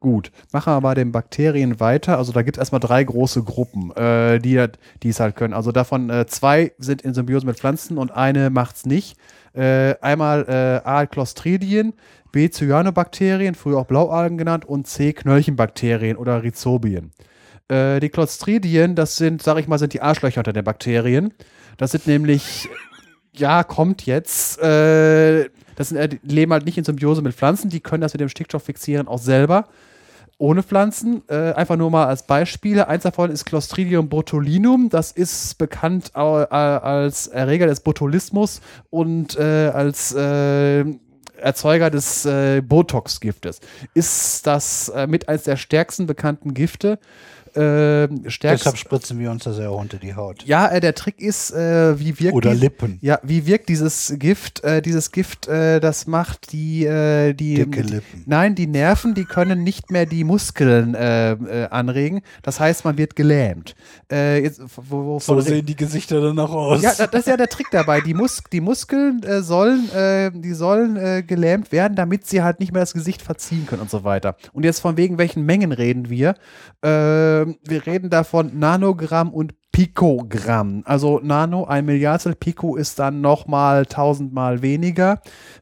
Gut, 0.00 0.30
machen 0.52 0.72
wir 0.72 0.80
bei 0.80 0.94
den 0.94 1.10
Bakterien 1.10 1.80
weiter. 1.80 2.18
Also 2.18 2.30
da 2.30 2.42
gibt 2.42 2.56
es 2.56 2.60
erstmal 2.60 2.78
drei 2.78 3.02
große 3.02 3.42
Gruppen, 3.42 3.90
äh, 3.96 4.38
die, 4.38 4.64
die 5.02 5.08
es 5.08 5.18
halt 5.18 5.34
können. 5.34 5.54
Also 5.54 5.72
davon 5.72 6.08
äh, 6.08 6.24
zwei 6.26 6.72
sind 6.78 7.02
in 7.02 7.14
Symbiose 7.14 7.44
mit 7.44 7.58
Pflanzen 7.58 7.98
und 7.98 8.12
eine 8.12 8.48
macht's 8.50 8.86
nicht. 8.86 9.18
Äh, 9.54 9.96
einmal 10.00 10.44
äh, 10.48 10.88
A. 10.88 11.06
Clostridien, 11.06 11.94
B. 12.30 12.48
Cyanobakterien, 12.48 13.56
früher 13.56 13.78
auch 13.78 13.86
Blaualgen 13.86 14.38
genannt, 14.38 14.64
und 14.64 14.86
C. 14.86 15.12
Knöllchenbakterien 15.12 16.16
oder 16.16 16.44
Rhizobien. 16.44 17.10
Äh, 17.66 17.98
die 17.98 18.08
Clostridien, 18.08 18.94
das 18.94 19.16
sind, 19.16 19.42
sag 19.42 19.58
ich 19.58 19.66
mal, 19.66 19.80
sind 19.80 19.94
die 19.94 20.00
Arschlöcher 20.00 20.40
unter 20.40 20.52
den 20.52 20.64
Bakterien. 20.64 21.34
Das 21.76 21.90
sind 21.90 22.06
nämlich, 22.06 22.68
ja, 23.32 23.64
kommt 23.64 24.06
jetzt, 24.06 24.60
äh, 24.60 25.48
das 25.74 25.88
sind, 25.88 25.96
äh, 25.96 26.18
leben 26.22 26.52
halt 26.52 26.66
nicht 26.66 26.78
in 26.78 26.84
Symbiose 26.84 27.20
mit 27.20 27.34
Pflanzen, 27.34 27.68
die 27.68 27.80
können 27.80 28.02
das 28.02 28.12
mit 28.12 28.20
dem 28.20 28.28
Stickstoff 28.28 28.62
fixieren 28.62 29.08
auch 29.08 29.18
selber 29.18 29.66
ohne 30.38 30.62
Pflanzen. 30.62 31.22
Äh, 31.28 31.52
einfach 31.52 31.76
nur 31.76 31.90
mal 31.90 32.06
als 32.06 32.26
Beispiele. 32.26 32.88
Eins 32.88 33.02
davon 33.02 33.30
ist 33.30 33.44
Clostridium 33.44 34.08
botulinum. 34.08 34.88
Das 34.88 35.12
ist 35.12 35.58
bekannt 35.58 36.14
als 36.14 37.26
Erreger 37.26 37.66
des 37.66 37.80
Botulismus 37.80 38.60
und 38.90 39.36
äh, 39.36 39.68
als 39.68 40.14
äh, 40.14 40.84
Erzeuger 41.38 41.90
des 41.90 42.24
äh, 42.24 42.60
Botox-Giftes. 42.62 43.60
Ist 43.94 44.46
das 44.46 44.88
äh, 44.88 45.06
mit 45.06 45.28
eines 45.28 45.44
der 45.44 45.56
stärksten 45.56 46.06
bekannten 46.06 46.54
Gifte 46.54 46.98
äh. 47.56 48.08
Deshalb 48.42 48.76
spritzen 48.76 49.18
wir 49.18 49.30
uns 49.30 49.44
das 49.44 49.58
ja 49.58 49.68
auch 49.68 49.80
unter 49.80 49.98
die 49.98 50.14
Haut. 50.14 50.44
Ja, 50.44 50.68
äh, 50.68 50.80
der 50.80 50.94
Trick 50.94 51.20
ist, 51.20 51.50
äh, 51.52 51.98
wie 51.98 52.18
wirkt 52.20 52.34
Oder 52.34 52.52
die- 52.54 52.60
Lippen. 52.60 52.98
Ja, 53.00 53.18
wie 53.22 53.46
wirkt 53.46 53.68
dieses 53.68 54.14
Gift? 54.18 54.62
Äh, 54.64 54.82
dieses 54.82 55.12
Gift, 55.12 55.48
äh, 55.48 55.80
das 55.80 56.06
macht 56.06 56.52
die, 56.52 56.84
äh, 56.84 57.32
die 57.34 57.54
Dicke 57.54 57.82
die, 57.82 57.92
Lippen. 57.94 58.22
Nein, 58.26 58.54
die 58.54 58.66
Nerven, 58.66 59.14
die 59.14 59.24
können 59.24 59.62
nicht 59.62 59.90
mehr 59.90 60.06
die 60.06 60.24
Muskeln 60.24 60.94
äh, 60.94 61.32
äh, 61.32 61.68
anregen. 61.70 62.20
Das 62.42 62.60
heißt, 62.60 62.84
man 62.84 62.98
wird 62.98 63.16
gelähmt. 63.16 63.74
Äh, 64.10 64.42
jetzt, 64.42 64.60
wo, 64.76 65.04
wo, 65.04 65.18
So 65.18 65.40
sehen 65.40 65.64
die 65.66 65.76
Gesichter 65.76 66.20
dann 66.20 66.38
auch 66.38 66.52
aus. 66.52 66.82
ja, 66.82 66.92
da- 66.96 67.06
das 67.06 67.20
ist 67.20 67.28
ja 67.28 67.36
der 67.36 67.48
Trick 67.48 67.66
dabei. 67.70 68.00
Die, 68.00 68.14
Mus 68.14 68.42
die 68.52 68.60
Muskeln 68.60 69.22
äh, 69.22 69.42
sollen, 69.42 69.90
äh, 69.92 70.30
die 70.34 70.52
sollen 70.54 70.96
äh, 70.96 71.22
gelähmt 71.26 71.72
werden, 71.72 71.94
damit 71.96 72.26
sie 72.26 72.42
halt 72.42 72.60
nicht 72.60 72.72
mehr 72.72 72.80
das 72.82 72.92
Gesicht 72.94 73.22
verziehen 73.22 73.66
können 73.66 73.82
und 73.82 73.90
so 73.90 74.04
weiter. 74.04 74.36
Und 74.52 74.64
jetzt 74.64 74.80
von 74.80 74.96
wegen 74.96 75.18
welchen 75.18 75.44
Mengen 75.44 75.72
reden 75.72 76.08
wir? 76.10 76.34
Ähm, 77.42 77.56
wir 77.64 77.86
reden 77.86 78.10
davon 78.10 78.58
Nanogramm 78.58 79.32
und 79.32 79.54
Pikogramm. 79.72 80.82
Also 80.86 81.20
Nano, 81.22 81.64
ein 81.64 81.84
Milliardstel, 81.84 82.34
Pico 82.34 82.74
ist 82.74 82.98
dann 82.98 83.20
nochmal 83.20 83.86
tausendmal 83.86 84.60
weniger. 84.60 85.20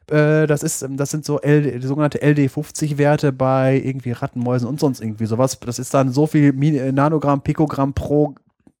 Äh, 0.09 0.47
das, 0.47 0.63
ist, 0.63 0.83
das 0.89 1.11
sind 1.11 1.23
so 1.23 1.39
L, 1.41 1.79
die 1.79 1.85
sogenannte 1.85 2.19
LD50-Werte 2.23 3.31
bei 3.31 3.79
irgendwie 3.83 4.11
Ratten, 4.11 4.39
Mäusen 4.39 4.67
und 4.67 4.79
sonst 4.79 5.01
irgendwie 5.01 5.27
sowas. 5.27 5.59
Das 5.59 5.77
ist 5.77 5.93
dann 5.93 6.11
so 6.11 6.25
viel 6.25 6.53
Mi 6.53 6.75
äh, 6.77 6.91
Nanogramm, 6.91 7.41
Pikogramm 7.41 7.93
pro 7.93 8.33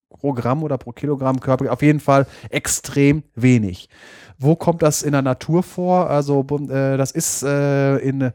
pro 0.09 0.33
Gramm 0.33 0.63
oder 0.63 0.79
pro 0.79 0.91
Kilogramm 0.91 1.39
Körper 1.39 1.71
auf 1.71 1.83
jeden 1.83 1.99
Fall 1.99 2.25
extrem 2.49 3.21
wenig. 3.35 3.87
Wo 4.39 4.55
kommt 4.55 4.81
das 4.81 5.03
in 5.03 5.11
der 5.11 5.21
Natur 5.21 5.61
vor? 5.61 6.09
Also 6.09 6.41
bum- 6.43 6.71
äh, 6.71 6.97
das 6.97 7.11
ist 7.11 7.43
äh, 7.43 7.97
in, 7.97 8.31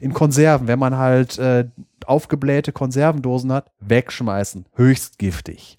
in 0.00 0.14
Konserven, 0.14 0.66
wenn 0.68 0.78
man 0.78 0.96
halt 0.96 1.38
äh, 2.06 2.08
aufgeblähte 2.08 2.72
Konservendosen 2.72 3.52
hat, 3.52 3.70
wegschmeißen. 3.80 4.66
Höchst 4.74 5.18
giftig. 5.18 5.78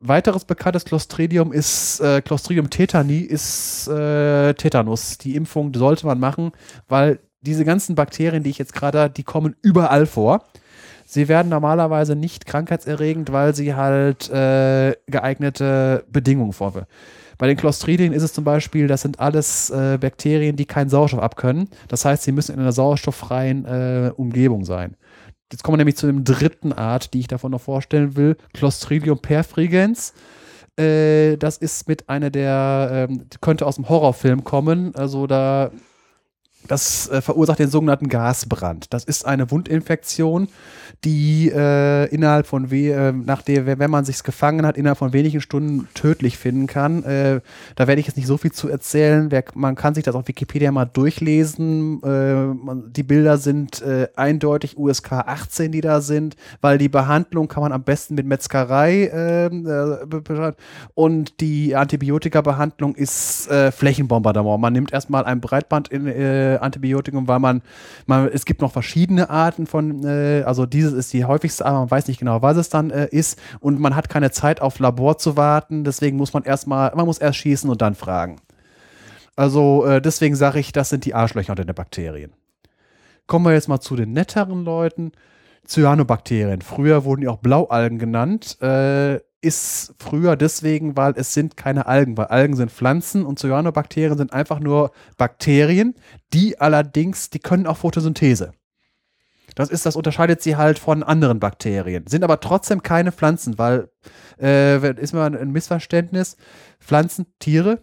Weiteres 0.00 0.44
bekanntes 0.44 0.84
Clostridium 0.84 1.52
ist 1.52 2.00
äh, 2.00 2.20
Clostridium 2.22 2.70
tetani, 2.70 3.18
ist 3.18 3.86
äh, 3.86 4.52
Tetanus. 4.54 5.18
Die 5.18 5.36
Impfung 5.36 5.72
sollte 5.74 6.06
man 6.06 6.18
machen, 6.18 6.50
weil 6.88 7.20
diese 7.40 7.64
ganzen 7.64 7.94
Bakterien, 7.94 8.42
die 8.42 8.50
ich 8.50 8.58
jetzt 8.58 8.74
gerade, 8.74 9.10
die 9.10 9.22
kommen 9.22 9.54
überall 9.62 10.06
vor. 10.06 10.44
Sie 11.04 11.28
werden 11.28 11.48
normalerweise 11.48 12.16
nicht 12.16 12.46
krankheitserregend, 12.46 13.32
weil 13.32 13.54
sie 13.54 13.74
halt 13.74 14.30
äh, 14.30 14.94
geeignete 15.06 16.04
Bedingungen 16.10 16.52
vorweisen. 16.52 16.86
Bei 17.38 17.48
den 17.48 17.56
Clostridien 17.56 18.12
ist 18.12 18.22
es 18.22 18.32
zum 18.32 18.44
Beispiel, 18.44 18.86
das 18.86 19.02
sind 19.02 19.18
alles 19.18 19.68
äh, 19.70 19.98
Bakterien, 20.00 20.56
die 20.56 20.64
keinen 20.64 20.88
Sauerstoff 20.88 21.20
abkönnen. 21.20 21.68
Das 21.88 22.04
heißt, 22.04 22.22
sie 22.22 22.32
müssen 22.32 22.54
in 22.54 22.60
einer 22.60 22.72
sauerstofffreien 22.72 23.64
äh, 23.64 24.12
Umgebung 24.16 24.64
sein. 24.64 24.96
Jetzt 25.52 25.62
kommen 25.62 25.74
wir 25.74 25.78
nämlich 25.78 25.96
zu 25.96 26.06
dem 26.06 26.24
dritten 26.24 26.72
Art, 26.72 27.12
die 27.12 27.20
ich 27.20 27.28
davon 27.28 27.52
noch 27.52 27.60
vorstellen 27.60 28.16
will. 28.16 28.36
Clostridium 28.54 29.18
perfrigens. 29.18 30.14
Äh, 30.78 31.36
das 31.36 31.58
ist 31.58 31.88
mit 31.88 32.08
einer 32.08 32.30
der, 32.30 33.08
ähm, 33.10 33.26
könnte 33.40 33.66
aus 33.66 33.76
dem 33.76 33.88
Horrorfilm 33.88 34.44
kommen. 34.44 34.94
Also 34.94 35.26
da 35.26 35.70
das 36.68 37.08
äh, 37.08 37.20
verursacht 37.20 37.58
den 37.58 37.70
sogenannten 37.70 38.08
Gasbrand. 38.08 38.92
Das 38.92 39.04
ist 39.04 39.26
eine 39.26 39.50
Wundinfektion, 39.50 40.48
die 41.04 41.50
äh, 41.54 42.06
innerhalb 42.14 42.46
von, 42.46 42.70
we 42.70 42.92
äh, 42.92 43.12
nach 43.12 43.42
der, 43.42 43.66
wenn 43.66 43.90
man 43.90 44.04
sich's 44.04 44.22
gefangen 44.22 44.64
hat, 44.64 44.76
innerhalb 44.76 44.98
von 44.98 45.12
wenigen 45.12 45.40
Stunden 45.40 45.88
tödlich 45.94 46.38
finden 46.38 46.66
kann. 46.66 47.02
Äh, 47.04 47.40
da 47.74 47.88
werde 47.88 48.00
ich 48.00 48.06
jetzt 48.06 48.16
nicht 48.16 48.26
so 48.26 48.36
viel 48.36 48.52
zu 48.52 48.68
erzählen. 48.68 49.30
Wer, 49.30 49.44
man 49.54 49.74
kann 49.74 49.94
sich 49.94 50.04
das 50.04 50.14
auf 50.14 50.28
Wikipedia 50.28 50.70
mal 50.70 50.84
durchlesen. 50.84 52.00
Äh, 52.02 52.44
man, 52.44 52.92
die 52.92 53.02
Bilder 53.02 53.38
sind 53.38 53.82
äh, 53.82 54.08
eindeutig 54.14 54.78
USK 54.78 55.12
18, 55.12 55.72
die 55.72 55.80
da 55.80 56.00
sind, 56.00 56.36
weil 56.60 56.78
die 56.78 56.88
Behandlung 56.88 57.48
kann 57.48 57.62
man 57.62 57.72
am 57.72 57.82
besten 57.82 58.14
mit 58.14 58.26
Metzgerei 58.26 59.06
äh, 59.06 59.50
und 60.94 61.40
die 61.40 61.74
Antibiotika-Behandlung 61.74 62.94
ist 62.94 63.48
Flächenbombardement. 63.72 64.60
Man 64.60 64.72
nimmt 64.72 64.92
erstmal 64.92 65.24
ein 65.24 65.40
Breitband 65.40 65.88
in 65.88 66.06
äh, 66.54 66.58
Antibiotikum, 66.58 67.28
weil 67.28 67.38
man, 67.38 67.62
man, 68.06 68.28
es 68.28 68.44
gibt 68.44 68.60
noch 68.60 68.72
verschiedene 68.72 69.30
Arten 69.30 69.66
von, 69.66 70.04
äh, 70.04 70.42
also 70.44 70.66
dieses 70.66 70.92
ist 70.92 71.12
die 71.12 71.24
häufigste, 71.24 71.66
aber 71.66 71.80
man 71.80 71.90
weiß 71.90 72.08
nicht 72.08 72.18
genau, 72.18 72.42
was 72.42 72.56
es 72.56 72.68
dann 72.68 72.90
äh, 72.90 73.08
ist 73.10 73.40
und 73.60 73.80
man 73.80 73.96
hat 73.96 74.08
keine 74.08 74.30
Zeit 74.30 74.60
auf 74.60 74.78
Labor 74.78 75.18
zu 75.18 75.36
warten, 75.36 75.84
deswegen 75.84 76.16
muss 76.16 76.32
man 76.32 76.44
erstmal, 76.44 76.92
man 76.94 77.06
muss 77.06 77.18
erst 77.18 77.38
schießen 77.38 77.68
und 77.68 77.82
dann 77.82 77.94
fragen. 77.94 78.40
Also 79.36 79.86
äh, 79.86 80.02
deswegen 80.02 80.36
sage 80.36 80.60
ich, 80.60 80.72
das 80.72 80.90
sind 80.90 81.04
die 81.04 81.14
Arschlöcher 81.14 81.52
unter 81.52 81.64
den 81.64 81.74
Bakterien. 81.74 82.32
Kommen 83.26 83.46
wir 83.46 83.52
jetzt 83.52 83.68
mal 83.68 83.80
zu 83.80 83.96
den 83.96 84.12
netteren 84.12 84.64
Leuten. 84.64 85.12
Cyanobakterien. 85.66 86.60
Früher 86.60 87.04
wurden 87.04 87.22
die 87.22 87.28
auch 87.28 87.38
Blaualgen 87.38 87.98
genannt. 87.98 88.60
Äh, 88.60 89.20
ist 89.42 89.94
früher 89.98 90.36
deswegen, 90.36 90.96
weil 90.96 91.14
es 91.16 91.34
sind 91.34 91.56
keine 91.56 91.86
Algen, 91.86 92.16
weil 92.16 92.26
Algen 92.26 92.56
sind 92.56 92.72
Pflanzen 92.72 93.26
und 93.26 93.38
Cyanobakterien 93.38 94.16
sind 94.16 94.32
einfach 94.32 94.60
nur 94.60 94.92
Bakterien, 95.18 95.94
die 96.32 96.60
allerdings, 96.60 97.28
die 97.28 97.40
können 97.40 97.66
auch 97.66 97.76
Photosynthese. 97.76 98.52
Das 99.54 99.68
ist, 99.68 99.84
das 99.84 99.96
unterscheidet 99.96 100.40
sie 100.40 100.56
halt 100.56 100.78
von 100.78 101.02
anderen 101.02 101.40
Bakterien. 101.40 102.06
Sind 102.06 102.24
aber 102.24 102.40
trotzdem 102.40 102.82
keine 102.82 103.12
Pflanzen, 103.12 103.58
weil 103.58 103.90
äh, 104.40 104.98
ist 104.98 105.12
mal 105.12 105.36
ein 105.36 105.50
Missverständnis. 105.50 106.36
Pflanzen, 106.80 107.26
Tiere, 107.38 107.82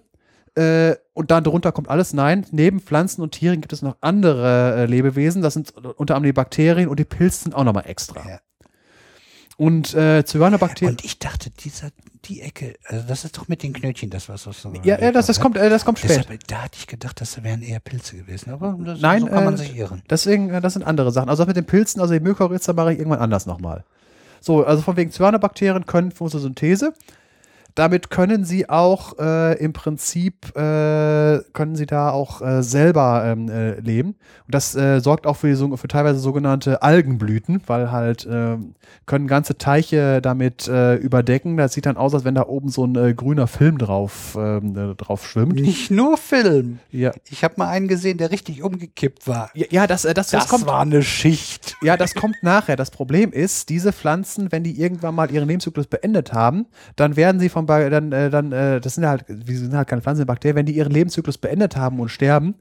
äh, 0.55 0.95
und 1.13 1.31
dann 1.31 1.43
drunter 1.43 1.71
kommt 1.71 1.89
alles. 1.89 2.13
Nein, 2.13 2.45
neben 2.51 2.79
Pflanzen 2.79 3.21
und 3.21 3.31
Tieren 3.31 3.61
gibt 3.61 3.73
es 3.73 3.81
noch 3.81 3.97
andere 4.01 4.75
äh, 4.75 4.85
Lebewesen. 4.85 5.41
Das 5.41 5.53
sind 5.53 5.73
unter 5.75 6.15
anderem 6.15 6.31
die 6.31 6.33
Bakterien 6.33 6.89
und 6.89 6.99
die 6.99 7.05
Pilze 7.05 7.43
sind 7.43 7.55
auch 7.55 7.63
nochmal 7.63 7.85
extra. 7.87 8.27
Ja. 8.27 8.39
Und 9.59 9.93
äh, 9.93 10.23
Cyanobakterien. 10.23 10.95
Und 10.95 11.03
ich 11.03 11.19
dachte, 11.19 11.49
dieser, 11.49 11.89
die 12.23 12.39
Ecke, 12.39 12.75
also 12.85 13.05
das 13.05 13.25
ist 13.25 13.37
doch 13.37 13.49
mit 13.49 13.61
den 13.61 13.73
Knötchen, 13.73 14.09
das 14.09 14.29
was 14.29 14.43
so. 14.43 14.71
Ja, 14.83 14.97
ja 14.97 15.11
das, 15.11 15.25
das 15.25 15.41
kommt, 15.41 15.57
äh, 15.57 15.69
das 15.69 15.83
kommt 15.83 15.99
spät. 15.99 16.11
Deshalb, 16.11 16.47
da 16.47 16.63
hatte 16.63 16.77
ich 16.79 16.87
gedacht, 16.87 17.19
das 17.19 17.43
wären 17.43 17.61
eher 17.61 17.81
Pilze 17.81 18.15
gewesen. 18.15 18.53
Aber 18.53 18.77
das, 18.79 19.01
Nein, 19.01 19.19
so 19.19 19.27
kann 19.27 19.43
man 19.43 19.55
äh, 19.55 19.57
sich 19.57 19.75
irren. 19.75 20.01
Deswegen, 20.09 20.49
äh, 20.49 20.61
das 20.61 20.73
sind 20.73 20.83
andere 20.83 21.11
Sachen. 21.11 21.27
Also 21.27 21.43
das 21.43 21.47
mit 21.47 21.57
den 21.57 21.65
Pilzen, 21.65 21.99
also 21.99 22.13
die 22.13 22.21
Mykorrhiza 22.21 22.71
mache 22.71 22.93
ich 22.93 22.99
irgendwann 22.99 23.19
anders 23.19 23.45
nochmal. 23.47 23.83
So, 24.39 24.63
also 24.63 24.81
von 24.81 24.95
wegen 24.95 25.11
Cyanobakterien 25.11 25.85
können 25.85 26.11
Photosynthese. 26.11 26.93
Damit 27.79 28.09
können 28.09 28.43
sie 28.43 28.69
auch 28.69 29.17
äh, 29.19 29.57
im 29.57 29.71
Prinzip, 29.71 30.55
äh, 30.55 31.39
können 31.53 31.75
sie 31.75 31.85
da 31.85 32.09
auch 32.11 32.41
äh, 32.41 32.61
selber 32.61 33.23
ähm, 33.25 33.49
äh, 33.49 33.79
leben. 33.79 34.09
Und 34.45 34.55
das 34.55 34.75
äh, 34.75 34.99
sorgt 34.99 35.25
auch 35.25 35.37
für, 35.37 35.47
die, 35.53 35.77
für 35.77 35.87
teilweise 35.87 36.19
sogenannte 36.19 36.81
Algenblüten, 36.81 37.61
weil 37.67 37.89
halt 37.91 38.27
ähm, 38.29 38.75
können 39.05 39.27
ganze 39.27 39.57
Teiche 39.57 40.21
damit 40.21 40.67
äh, 40.67 40.95
überdecken. 40.95 41.55
Das 41.55 41.73
sieht 41.73 41.85
dann 41.85 41.95
aus, 41.95 42.13
als 42.13 42.25
wenn 42.25 42.35
da 42.35 42.47
oben 42.47 42.67
so 42.67 42.85
ein 42.85 43.15
grüner 43.15 43.47
Film 43.47 43.77
drauf, 43.77 44.37
ähm, 44.37 44.75
äh, 44.75 44.95
drauf 44.95 45.25
schwimmt. 45.25 45.55
Nicht 45.55 45.89
nur 45.89 46.17
Film. 46.17 46.79
Ja, 46.91 47.11
Ich 47.29 47.45
habe 47.45 47.53
mal 47.57 47.69
einen 47.69 47.87
gesehen, 47.87 48.17
der 48.17 48.31
richtig 48.31 48.61
umgekippt 48.61 49.25
war. 49.25 49.51
ja, 49.53 49.67
ja 49.69 49.87
das, 49.87 50.01
das, 50.01 50.13
das, 50.13 50.29
Das, 50.31 50.47
kommt. 50.49 50.65
war 50.65 50.81
eine 50.81 51.01
Schicht. 51.01 51.77
Ja, 51.81 51.95
das 51.95 52.13
kommt 52.13 52.35
nachher. 52.43 52.75
Das 52.75 52.91
Problem 52.91 53.31
ist, 53.31 53.69
diese 53.69 53.93
Pflanzen, 53.93 54.51
wenn 54.51 54.63
die 54.63 54.79
irgendwann 54.81 55.15
mal 55.15 55.31
ihren 55.31 55.47
Lebenszyklus 55.47 55.87
beendet 55.87 56.33
haben, 56.33 56.65
dann 56.97 57.15
werden 57.15 57.39
sie 57.39 57.47
von 57.47 57.68
Ba- 57.69 57.89
dann 57.89 58.11
äh, 58.11 58.29
dann 58.31 58.51
äh, 58.51 58.81
das 58.81 58.95
sind 58.95 59.05
halt 59.05 59.23
wir 59.27 59.57
sind 59.57 59.75
halt 59.75 59.87
keine 59.87 60.01
Pflanzen, 60.01 60.25
Bakterien, 60.25 60.55
wenn 60.55 60.65
die 60.65 60.75
ihren 60.75 60.91
Lebenszyklus 60.91 61.37
beendet 61.37 61.77
haben 61.77 61.99
und 61.99 62.09
sterben, 62.09 62.55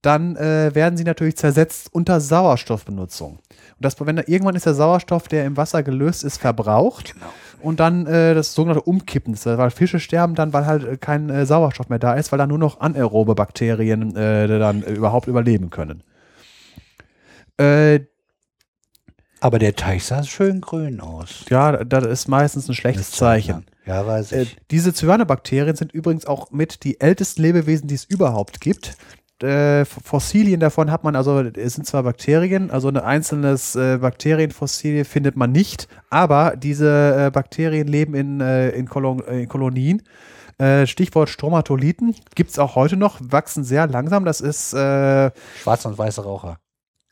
dann 0.00 0.36
äh, 0.36 0.74
werden 0.74 0.96
sie 0.96 1.04
natürlich 1.04 1.36
zersetzt 1.36 1.90
unter 1.92 2.18
Sauerstoffbenutzung. 2.18 3.32
Und 3.32 3.40
das 3.78 3.94
wenn 4.00 4.16
da, 4.16 4.22
irgendwann 4.26 4.56
ist 4.56 4.66
der 4.66 4.74
Sauerstoff, 4.74 5.28
der 5.28 5.44
im 5.44 5.56
Wasser 5.58 5.82
gelöst 5.82 6.24
ist, 6.24 6.38
verbraucht. 6.38 7.14
Und 7.60 7.80
dann 7.80 8.06
äh, 8.06 8.34
das 8.34 8.54
sogenannte 8.54 8.82
Umkippen, 8.82 9.34
ist, 9.34 9.46
weil 9.46 9.70
Fische 9.70 10.00
sterben 10.00 10.34
dann, 10.34 10.52
weil 10.52 10.66
halt 10.66 10.84
äh, 10.84 10.96
kein 10.96 11.28
äh, 11.30 11.46
Sauerstoff 11.46 11.88
mehr 11.90 11.98
da 11.98 12.14
ist, 12.14 12.32
weil 12.32 12.38
da 12.38 12.46
nur 12.46 12.58
noch 12.58 12.80
anaerobe 12.80 13.34
Bakterien 13.34 14.14
dann 14.58 14.82
überhaupt 14.82 15.28
überleben 15.28 15.70
können. 15.70 16.02
Äh, 17.58 18.00
Aber 19.44 19.58
der 19.58 19.76
Teich 19.76 20.06
sah 20.06 20.22
schön 20.24 20.62
grün 20.62 21.00
aus. 21.00 21.44
Ja, 21.50 21.84
das 21.84 22.06
ist 22.06 22.28
meistens 22.28 22.66
ein 22.66 22.74
schlechtes 22.74 23.10
Zeichen. 23.10 23.66
Ja, 23.84 24.06
weiß 24.06 24.32
Äh, 24.32 24.42
ich. 24.44 24.56
diese 24.70 24.94
Cyanobakterien 24.94 25.76
sind 25.76 25.92
übrigens 25.92 26.24
auch 26.24 26.50
mit 26.50 26.82
die 26.82 26.98
ältesten 26.98 27.42
Lebewesen, 27.42 27.86
die 27.86 27.94
es 27.94 28.04
überhaupt 28.06 28.62
gibt. 28.62 28.96
Äh, 29.42 29.84
Fossilien 29.84 30.60
davon 30.60 30.90
hat 30.90 31.04
man, 31.04 31.14
also 31.14 31.40
es 31.40 31.74
sind 31.74 31.86
zwar 31.86 32.04
Bakterien, 32.04 32.70
also 32.70 32.88
ein 32.88 32.96
einzelnes 32.96 33.76
äh, 33.76 33.98
Bakterienfossil 33.98 35.04
findet 35.04 35.36
man 35.36 35.52
nicht, 35.52 35.88
aber 36.08 36.54
diese 36.56 37.26
äh, 37.26 37.30
Bakterien 37.30 37.86
leben 37.86 38.14
in, 38.14 38.40
äh, 38.40 38.70
in, 38.70 38.88
Kolon 38.88 39.22
äh, 39.26 39.42
in 39.42 39.48
Kolonien. 39.50 40.02
Äh, 40.56 40.86
Stichwort 40.86 41.28
Stromatolithen 41.28 42.14
gibt 42.34 42.48
es 42.48 42.58
auch 42.58 42.76
heute 42.76 42.96
noch, 42.96 43.18
wachsen 43.20 43.62
sehr 43.62 43.88
langsam. 43.88 44.24
Das 44.24 44.40
ist 44.40 44.72
äh, 44.72 45.30
Schwarz 45.60 45.84
und 45.84 45.98
weiße 45.98 46.22
Raucher. 46.24 46.56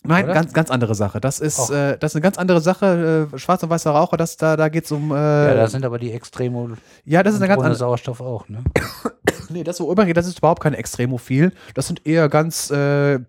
Nein, 0.05 0.25
Oder? 0.25 0.35
ganz, 0.35 0.53
ganz 0.53 0.71
andere 0.71 0.95
Sache. 0.95 1.21
Das 1.21 1.39
ist, 1.39 1.71
äh, 1.71 1.97
das 1.97 2.13
ist 2.13 2.17
eine 2.17 2.23
ganz 2.23 2.37
andere 2.37 2.61
Sache. 2.61 3.29
Äh, 3.33 3.39
Schwarz 3.39 3.63
und 3.63 3.71
weißer 3.71 3.93
Raucher, 3.93 4.17
das, 4.17 4.37
da, 4.37 4.57
da 4.57 4.69
geht 4.69 4.85
es 4.85 4.93
um. 4.93 5.13
Äh, 5.13 5.15
ja, 5.15 5.55
da 5.55 5.69
sind 5.69 5.85
aber 5.85 5.99
die 5.99 6.13
Extremo 6.13 6.71
ja, 7.05 7.23
das 7.23 7.35
ist 7.35 7.41
eine 7.41 7.49
ganz 7.49 7.61
andere. 7.61 7.77
Sauerstoff 7.77 8.21
auch, 8.21 8.49
ne? 8.49 8.65
Nee, 9.49 9.65
das, 9.65 9.81
wo 9.81 9.93
übergeht, 9.93 10.17
das 10.17 10.27
ist 10.27 10.39
überhaupt 10.39 10.63
kein 10.63 10.73
Extremophil. 10.73 11.53
Das 11.75 11.87
sind 11.87 12.07
eher 12.07 12.29
ganz, 12.31 12.71
äh, 12.71 13.21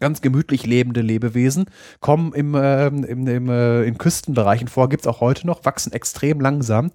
ganz 0.00 0.20
gemütlich 0.20 0.66
lebende 0.66 1.00
Lebewesen. 1.00 1.66
Kommen 2.00 2.32
im, 2.32 2.56
ähm, 2.56 3.04
im, 3.04 3.26
im, 3.26 3.48
äh, 3.48 3.84
in 3.84 3.96
Küstenbereichen 3.96 4.68
vor, 4.68 4.88
gibt 4.88 5.02
es 5.02 5.06
auch 5.06 5.20
heute 5.20 5.46
noch, 5.46 5.64
wachsen 5.64 5.92
extrem 5.92 6.40
langsam. 6.40 6.90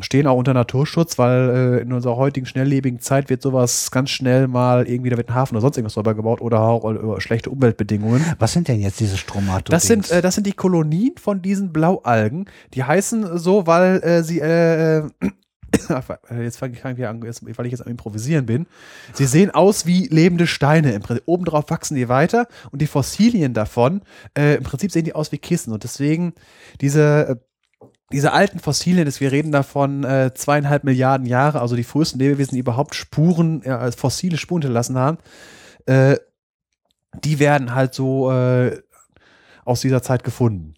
Stehen 0.00 0.26
auch 0.26 0.36
unter 0.36 0.54
Naturschutz, 0.54 1.18
weil 1.18 1.78
äh, 1.78 1.82
in 1.82 1.92
unserer 1.92 2.16
heutigen 2.16 2.46
schnelllebigen 2.46 2.98
Zeit 2.98 3.30
wird 3.30 3.42
sowas 3.42 3.92
ganz 3.92 4.10
schnell 4.10 4.48
mal 4.48 4.88
irgendwie, 4.88 5.10
da 5.10 5.16
wird 5.16 5.28
ein 5.28 5.34
Hafen 5.36 5.54
oder 5.54 5.60
sonst 5.60 5.76
irgendwas 5.76 5.94
drüber 5.94 6.14
gebaut 6.14 6.40
oder 6.40 6.60
auch 6.62 6.84
über 6.84 7.20
schlechte 7.20 7.48
Umweltbedingungen. 7.50 8.24
Was 8.40 8.52
sind 8.52 8.66
denn 8.66 8.80
jetzt 8.80 8.98
diese 8.98 9.16
Stromato? 9.16 9.70
Das 9.70 9.84
sind, 9.84 10.10
äh, 10.10 10.20
das 10.20 10.34
sind 10.34 10.48
die 10.48 10.52
Kolonien 10.52 11.12
von 11.16 11.42
diesen 11.42 11.72
Blaualgen. 11.72 12.46
Die 12.74 12.82
heißen 12.82 13.38
so, 13.38 13.68
weil 13.68 14.02
äh, 14.02 14.24
sie, 14.24 14.40
äh, 14.40 14.98
äh, 14.98 15.10
jetzt 16.42 16.56
fange 16.56 16.74
ich 16.74 16.84
wieder 16.84 17.10
an, 17.10 17.22
weil 17.22 17.66
ich 17.66 17.72
jetzt 17.72 17.82
am 17.82 17.88
Improvisieren 17.88 18.46
bin. 18.46 18.66
Sie 19.12 19.26
sehen 19.26 19.52
aus 19.52 19.86
wie 19.86 20.08
lebende 20.08 20.48
Steine. 20.48 20.98
Obendrauf 21.26 21.70
wachsen 21.70 21.94
die 21.94 22.08
weiter 22.08 22.48
und 22.72 22.82
die 22.82 22.88
Fossilien 22.88 23.54
davon, 23.54 24.02
äh, 24.36 24.56
im 24.56 24.64
Prinzip 24.64 24.90
sehen 24.90 25.04
die 25.04 25.14
aus 25.14 25.30
wie 25.30 25.38
Kissen. 25.38 25.72
Und 25.72 25.84
deswegen 25.84 26.34
diese, 26.80 27.28
äh, 27.28 27.36
diese 28.12 28.32
alten 28.32 28.58
Fossilien, 28.58 29.10
wir 29.20 29.32
reden 29.32 29.52
davon 29.52 30.04
äh, 30.04 30.32
zweieinhalb 30.34 30.84
Milliarden 30.84 31.26
Jahre, 31.26 31.60
also 31.60 31.74
die 31.74 31.84
frühesten 31.84 32.18
Lebewesen, 32.18 32.54
die 32.54 32.60
überhaupt 32.60 32.94
Spuren, 32.94 33.64
als 33.66 33.96
fossile 33.96 34.36
Spuren 34.36 34.62
hinterlassen 34.62 34.98
haben, 34.98 35.18
äh, 35.86 36.16
die 37.22 37.38
werden 37.38 37.74
halt 37.74 37.94
so 37.94 38.30
äh, 38.30 38.80
aus 39.64 39.80
dieser 39.80 40.02
Zeit 40.02 40.24
gefunden. 40.24 40.74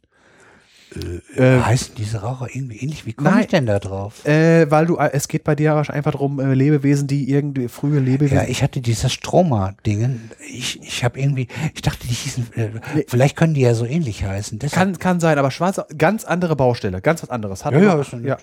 Äh, 1.37 1.61
heißen 1.61 1.95
diese 1.97 2.19
Raucher 2.23 2.49
irgendwie 2.53 2.77
ähnlich? 2.79 3.07
Wie 3.07 3.13
komme 3.13 3.31
Nein. 3.31 3.41
ich 3.41 3.47
denn 3.49 3.67
da 3.67 3.79
drauf? 3.79 4.25
äh, 4.27 4.71
weil 4.71 4.87
du, 4.87 4.97
äh, 4.97 5.11
es 5.13 5.29
geht 5.29 5.45
bei 5.45 5.55
dir 5.55 5.75
einfach 5.77 6.13
darum, 6.13 6.41
äh, 6.41 6.55
Lebewesen, 6.55 7.07
die 7.09 7.31
irgendwie 7.31 7.69
frühe 7.69 7.99
Lebewesen. 8.01 8.37
Ja, 8.37 8.45
ich 8.45 8.63
hatte 8.63 8.81
dieses 8.81 9.13
Stroma-Dingen. 9.13 10.31
Ich, 10.49 10.81
ich 10.83 11.05
habe 11.05 11.19
irgendwie, 11.21 11.49
ich 11.75 11.83
dachte, 11.83 12.07
die 12.07 12.15
hießen, 12.15 12.47
äh, 12.55 12.69
vielleicht 13.09 13.37
können 13.37 13.55
die 13.55 13.63
ja 13.63 13.75
so 13.75 13.85
ähnlich 13.85 14.25
heißen. 14.25 14.59
Deshalb- 14.59 14.75
kann, 14.75 14.99
kann 14.99 15.21
sein, 15.21 15.39
aber 15.39 15.51
schwarz, 15.51 15.81
ganz 15.99 16.25
andere 16.25 16.57
Baustelle, 16.57 17.01
ganz 17.01 17.23
was 17.23 17.31
anderes. 17.31 17.65
Hat 17.65 17.73
ja, 17.75 17.81
ja, 17.81 18.01
ist 18.01 18.13
ja. 18.13 18.37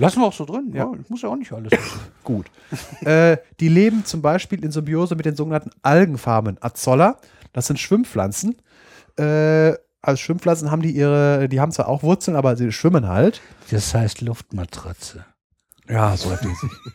Lassen 0.00 0.20
wir 0.20 0.26
auch 0.26 0.32
so 0.32 0.44
drin. 0.44 0.70
Ja, 0.74 0.90
ich 1.02 1.10
muss 1.10 1.22
ja 1.22 1.28
auch 1.28 1.36
nicht 1.36 1.52
alles. 1.52 1.72
Gut. 2.24 2.46
äh, 3.04 3.36
die 3.58 3.68
leben 3.68 4.04
zum 4.04 4.22
Beispiel 4.22 4.64
in 4.64 4.70
Symbiose 4.70 5.16
mit 5.16 5.26
den 5.26 5.34
sogenannten 5.34 5.70
Algenfarmen 5.82 6.56
Azolla. 6.60 7.18
Das 7.52 7.66
sind 7.66 7.80
Schwimmpflanzen. 7.80 8.56
Äh, 9.18 9.72
als 10.02 10.20
Schwimmpflanzen 10.20 10.70
haben 10.70 10.82
die 10.82 10.92
ihre, 10.92 11.48
die 11.48 11.60
haben 11.60 11.72
zwar 11.72 11.88
auch 11.88 12.02
Wurzeln, 12.02 12.36
aber 12.36 12.56
sie 12.56 12.72
schwimmen 12.72 13.08
halt. 13.08 13.40
Das 13.70 13.94
heißt 13.94 14.20
Luftmatratze. 14.20 15.24
Ja, 15.88 16.16
so 16.16 16.36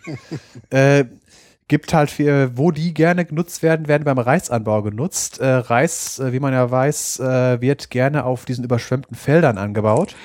äh, 0.70 1.06
Gibt 1.70 1.94
halt 1.94 2.12
für, 2.12 2.58
wo 2.58 2.72
die 2.72 2.94
gerne 2.94 3.26
genutzt 3.26 3.64
werden, 3.64 3.88
werden 3.88 4.04
beim 4.04 4.20
Reisanbau 4.20 4.82
genutzt. 4.82 5.40
Äh, 5.40 5.48
Reis, 5.48 6.20
äh, 6.20 6.34
wie 6.34 6.40
man 6.40 6.54
ja 6.54 6.70
weiß, 6.70 7.20
äh, 7.22 7.62
wird 7.62 7.90
gerne 7.90 8.26
auf 8.26 8.46
diesen 8.46 8.66
überschwemmten 8.66 9.16
Feldern 9.16 9.58
angebaut. 9.58 10.16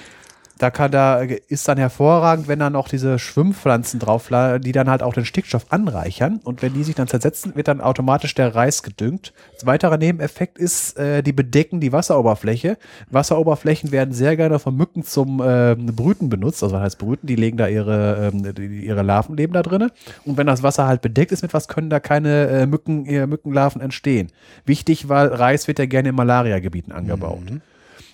Da 0.58 0.70
kann 0.70 0.90
da 0.90 1.20
ist 1.20 1.68
dann 1.68 1.78
hervorragend, 1.78 2.48
wenn 2.48 2.58
dann 2.58 2.76
auch 2.76 2.88
diese 2.88 3.18
Schwimmpflanzen 3.18 4.00
drauf, 4.00 4.28
die 4.60 4.72
dann 4.72 4.90
halt 4.90 5.02
auch 5.02 5.14
den 5.14 5.24
Stickstoff 5.24 5.66
anreichern 5.70 6.40
und 6.42 6.62
wenn 6.62 6.74
die 6.74 6.84
sich 6.84 6.94
dann 6.94 7.08
zersetzen, 7.08 7.54
wird 7.54 7.68
dann 7.68 7.80
automatisch 7.80 8.34
der 8.34 8.54
Reis 8.54 8.82
gedüngt. 8.82 9.32
Ein 9.60 9.66
weiterer 9.66 9.96
Nebeneffekt 9.96 10.58
ist, 10.58 10.98
äh, 10.98 11.22
die 11.22 11.32
bedecken 11.32 11.80
die 11.80 11.92
Wasseroberfläche. 11.92 12.76
Wasseroberflächen 13.10 13.92
werden 13.92 14.12
sehr 14.12 14.36
gerne 14.36 14.58
von 14.58 14.76
Mücken 14.76 15.04
zum 15.04 15.42
ähm, 15.44 15.86
Brüten 15.86 16.28
benutzt. 16.28 16.62
Also 16.62 16.74
was 16.74 16.82
heißt 16.82 16.98
Brüten? 16.98 17.26
Die 17.26 17.36
legen 17.36 17.56
da 17.56 17.68
ihre 17.68 18.32
die, 18.32 18.84
ihre 18.84 19.02
Larven 19.02 19.36
leben 19.36 19.52
da 19.52 19.62
drinne. 19.62 19.90
Und 20.24 20.36
wenn 20.36 20.46
das 20.46 20.62
Wasser 20.62 20.86
halt 20.86 21.02
bedeckt 21.02 21.32
ist 21.32 21.42
mit 21.42 21.54
was, 21.54 21.68
können 21.68 21.90
da 21.90 22.00
keine 22.00 22.48
äh, 22.48 22.66
Mücken, 22.66 23.06
äh, 23.06 23.26
Mückenlarven 23.26 23.80
entstehen. 23.80 24.28
Wichtig, 24.64 25.08
weil 25.08 25.28
Reis 25.28 25.68
wird 25.68 25.78
ja 25.78 25.86
gerne 25.86 26.10
in 26.10 26.14
Malariagebieten 26.14 26.92
angebaut. 26.92 27.40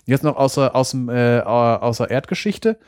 Jetzt 0.07 0.25
noch 0.25 0.37
außer, 0.37 0.75
aus, 0.75 0.95
äh, 0.95 1.41
außer 1.41 2.11
Erdgeschichte. 2.11 2.79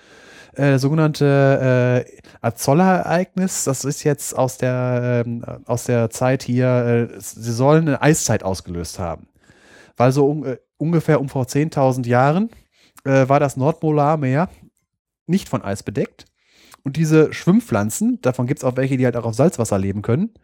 Äh, 0.54 0.78
sogenannte 0.78 2.04
äh, 2.06 2.20
Azolla-Ereignis, 2.40 3.64
das 3.64 3.84
ist 3.84 4.04
jetzt 4.04 4.36
aus 4.36 4.56
der, 4.56 5.24
ähm, 5.26 5.44
aus 5.66 5.84
der 5.84 6.08
Zeit 6.08 6.42
hier, 6.42 7.10
äh, 7.12 7.20
sie 7.20 7.52
sollen 7.52 7.88
eine 7.88 8.00
Eiszeit 8.00 8.42
ausgelöst 8.42 8.98
haben. 8.98 9.28
Weil 9.98 10.12
so 10.12 10.26
un 10.26 10.44
äh, 10.44 10.56
ungefähr 10.78 11.20
um 11.20 11.28
vor 11.28 11.44
10.000 11.44 12.06
Jahren 12.06 12.50
äh, 13.04 13.28
war 13.28 13.40
das 13.40 13.56
Nordpolarmeer 13.56 14.48
nicht 15.26 15.48
von 15.48 15.62
Eis 15.62 15.82
bedeckt. 15.82 16.26
Und 16.84 16.96
diese 16.96 17.32
Schwimmpflanzen, 17.32 18.20
davon 18.22 18.46
gibt 18.46 18.60
es 18.60 18.64
auch 18.64 18.76
welche, 18.76 18.96
die 18.96 19.04
halt 19.04 19.16
auch 19.16 19.24
auf 19.24 19.34
Salzwasser 19.34 19.78
leben 19.78 20.02
können. 20.02 20.34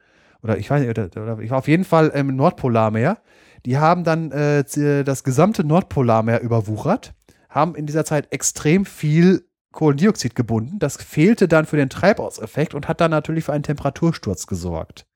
Oder 0.43 0.59
ich 0.59 0.69
weiß 0.69 0.81
nicht, 0.81 0.91
oder, 0.91 1.09
oder 1.23 1.39
ich 1.39 1.51
war 1.51 1.59
auf 1.59 1.69
jeden 1.69 1.85
Fall 1.85 2.09
im 2.09 2.35
Nordpolarmeer. 2.35 3.19
Die 3.67 3.79
haben 3.79 4.05
dann 4.05 4.33
äh, 4.33 4.65
das 5.05 5.25
gesamte 5.25 5.65
Nordpolarmeer 5.65 6.41
überwuchert, 6.41 7.15
haben 7.49 7.75
in 7.75 7.87
dieser 7.87 8.05
Zeit 8.05 8.33
extrem 8.33 8.85
viel 8.85 9.47
Kohlendioxid 9.73 10.35
gebunden. 10.35 10.79
Das 10.79 10.97
fehlte 10.97 11.49
dann 11.49 11.67
für 11.67 11.77
den 11.77 11.91
Treibhauseffekt 11.91 12.75
und 12.75 12.89
hat 12.89 13.01
dann 13.01 13.11
natürlich 13.11 13.45
für 13.45 13.53
einen 13.53 13.63
Temperatursturz 13.63 14.47
gesorgt. 14.47 15.07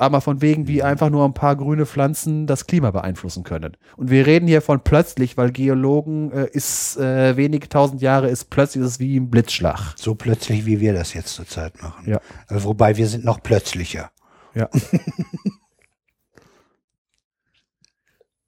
Aber 0.00 0.20
von 0.20 0.40
wegen, 0.40 0.68
wie 0.68 0.84
einfach 0.84 1.10
nur 1.10 1.24
ein 1.24 1.34
paar 1.34 1.56
grüne 1.56 1.84
Pflanzen 1.84 2.46
das 2.46 2.68
Klima 2.68 2.92
beeinflussen 2.92 3.42
können. 3.42 3.76
Und 3.96 4.10
wir 4.10 4.26
reden 4.26 4.46
hier 4.46 4.62
von 4.62 4.84
plötzlich, 4.84 5.36
weil 5.36 5.50
Geologen 5.50 6.30
äh, 6.30 6.48
ist 6.52 6.96
äh, 6.98 7.36
wenige 7.36 7.68
tausend 7.68 8.00
Jahre 8.00 8.28
ist 8.28 8.44
plötzlich 8.44 8.84
ist 8.84 8.90
es 8.90 9.00
wie 9.00 9.18
ein 9.18 9.28
Blitzschlag. 9.28 9.94
So 9.96 10.14
plötzlich, 10.14 10.66
wie 10.66 10.78
wir 10.78 10.92
das 10.92 11.14
jetzt 11.14 11.34
zurzeit 11.34 11.82
machen. 11.82 12.08
Ja. 12.08 12.18
Äh, 12.48 12.62
Wobei 12.62 12.96
wir 12.96 13.08
sind 13.08 13.24
noch 13.24 13.42
plötzlicher. 13.42 14.12
Ja. 14.54 14.68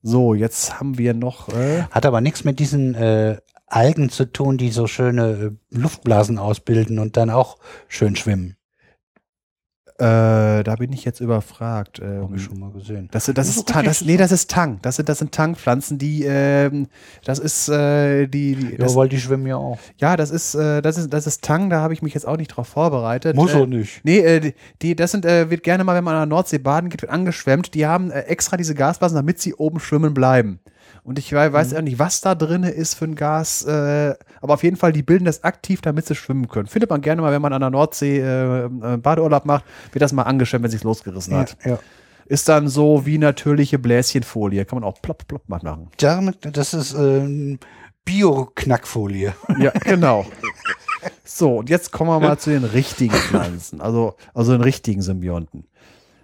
so, 0.03 0.35
jetzt 0.35 0.79
haben 0.79 0.99
wir 0.99 1.15
noch. 1.15 1.49
Äh, 1.49 1.83
Hat 1.91 2.07
aber 2.07 2.21
nichts 2.21 2.45
mit 2.45 2.59
diesen 2.59 2.95
äh, 2.95 3.39
Algen 3.67 4.11
zu 4.11 4.25
tun, 4.25 4.59
die 4.59 4.71
so 4.71 4.87
schöne 4.87 5.57
äh, 5.73 5.77
Luftblasen 5.77 6.39
ausbilden 6.39 6.99
und 6.99 7.17
dann 7.17 7.31
auch 7.31 7.59
schön 7.89 8.17
schwimmen. 8.17 8.57
Äh, 10.01 10.63
da 10.65 10.77
bin 10.79 10.93
ich 10.93 11.05
jetzt 11.05 11.21
überfragt. 11.21 12.01
Ähm, 12.03 12.23
Hab 12.23 12.35
ich 12.35 12.43
schon 12.43 12.59
mal 12.59 12.71
gesehen. 12.71 13.09
Das, 13.11 13.27
das 13.27 13.35
Das 13.35 13.49
ist, 13.49 13.57
ist 13.59 13.75
das, 13.75 14.01
nee, 14.03 14.17
das 14.17 14.33
ist 14.33 14.51
Tang. 14.51 14.79
Das 14.83 14.97
sind, 14.97 15.09
das 15.09 15.19
sind 15.19 15.33
Tangpflanzen, 15.33 15.99
die, 15.99 16.25
ähm, 16.25 16.87
das 17.25 17.39
ist, 17.39 17.69
äh, 17.69 18.27
die, 18.27 18.57
die 18.57 18.77
Ja, 18.81 18.95
weil 18.95 19.09
die 19.09 19.21
schwimmen 19.21 19.47
ja 19.47 19.57
auch. 19.57 19.79
ja, 19.99 20.17
das 20.17 20.31
ist, 20.31 20.55
äh, 20.55 20.81
das 20.81 20.97
ist, 20.97 21.13
das 21.13 21.27
ist 21.27 21.43
Tang. 21.43 21.69
Da 21.71 21.81
habe 21.81 21.93
ich 21.93 22.01
mich 22.03 22.15
jetzt 22.15 22.27
auch 22.27 22.37
nicht 22.39 22.49
drauf 22.49 22.69
vorbereitet. 22.69 23.37
Muss 23.37 23.53
äh, 23.53 23.59
auch 23.59 23.67
nicht. 23.67 24.01
Nee, 24.05 24.19
äh, 24.21 24.41
die- 24.41 24.55
die, 24.83 24.97
das 24.97 25.11
sind, 25.11 25.25
äh, 25.27 25.51
wird 25.51 25.63
gerne 25.63 25.85
mal, 25.85 25.95
wenn 25.95 26.05
man 26.05 26.15
an 26.15 26.21
der 26.29 26.35
Nordsee 26.37 26.59
baden 26.59 26.89
geht, 26.91 27.03
wird 27.03 27.13
angeschwemmt. 27.13 27.75
Die 27.75 27.87
haben 27.87 28.11
äh, 28.11 28.21
extra 28.21 28.57
diese 28.57 28.75
Gasblasen, 28.75 29.17
damit 29.17 29.41
sie 29.41 29.55
oben 29.55 29.81
schwimmen 29.81 30.15
bleiben. 30.15 30.61
Und 31.03 31.19
ich 31.19 31.33
wei- 31.33 31.53
weiß 31.53 31.75
auch 31.75 31.81
nicht, 31.83 31.99
was 31.99 32.21
da 32.21 32.35
drin 32.35 32.63
ist 32.63 32.95
für 32.95 33.05
ein 33.07 33.15
Gas, 33.15 33.65
äh, 33.65 34.15
aber 34.41 34.55
auf 34.55 34.63
jeden 34.63 34.77
Fall, 34.77 34.93
die 34.93 35.03
bilden 35.03 35.25
das 35.25 35.45
aktiv, 35.45 35.81
damit 35.81 36.07
sie 36.07 36.15
schwimmen 36.15 36.49
können. 36.49 36.67
Findet 36.67 36.91
man 36.91 37.01
gerne 37.01 37.23
mal, 37.23 37.33
wenn 37.33 37.43
man 37.43 37.53
an 37.53 37.61
der 37.61 37.71
Nordsee 37.71 38.21
äh, 38.21 38.65
äh, 38.65 38.97
Badeurlaub 38.97 39.45
macht, 39.45 39.65
wird 39.93 40.03
das 40.03 40.13
mal 40.13 40.23
angeschwemmt, 40.23 40.65
wenn 40.65 40.71
sich's 40.71 40.85
losgerissen 40.85 41.35
hat. 41.37 41.57
ja. 41.65 41.79
Ist 42.27 42.49
dann 42.49 42.69
so 42.69 43.07
wie 43.07 43.19
natürliche 43.19 43.81
Bläschenfolie. 43.81 44.65
Kann 44.65 44.79
man 44.79 44.89
auch 44.89 45.03
plopp, 45.03 45.27
plopp 45.27 45.49
mal 45.49 45.59
machen. 45.65 45.89
Damit, 45.97 46.39
das 46.57 46.75
ist 46.75 46.95
ähm, 46.95 47.59
Bio-Knackfolie. 48.05 49.35
Ja, 49.59 49.71
genau. 49.71 50.25
So, 51.25 51.57
und 51.57 51.71
jetzt 51.71 51.91
kommen 51.91 52.11
wir 52.11 52.21
mal 52.21 52.39
zu 52.39 52.51
den 52.51 52.65
richtigen 52.65 53.15
Pflanzen, 53.15 53.81
also, 53.81 54.15
also 54.35 54.53
den 54.53 54.61
richtigen 54.61 55.03
Symbionten. 55.03 55.65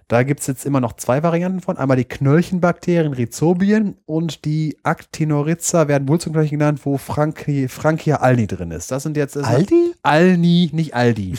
Da 0.09 0.23
gibt 0.23 0.41
es 0.41 0.47
jetzt 0.47 0.65
immer 0.65 0.81
noch 0.81 0.93
zwei 0.93 1.23
Varianten 1.25 1.61
von. 1.61 1.79
Einmal 1.79 1.97
die 1.97 2.05
Knöllchenbakterien 2.05 3.13
Rhizobien 3.13 3.97
und 4.07 4.45
die 4.45 4.77
Actinoriza 4.85 5.89
werden 5.89 6.07
Wurzelknöllchen 6.09 6.59
genannt, 6.59 6.81
wo 6.85 6.97
Franki, 6.97 7.67
Frankia 7.67 8.17
alni 8.17 8.47
drin 8.47 8.71
ist. 8.71 8.93
Das 8.93 9.03
sind 9.03 9.17
jetzt 9.17 9.37
Aldi? 9.37 9.95
Alni, 10.03 10.71
nicht 10.73 10.95
Aldi. 10.95 11.35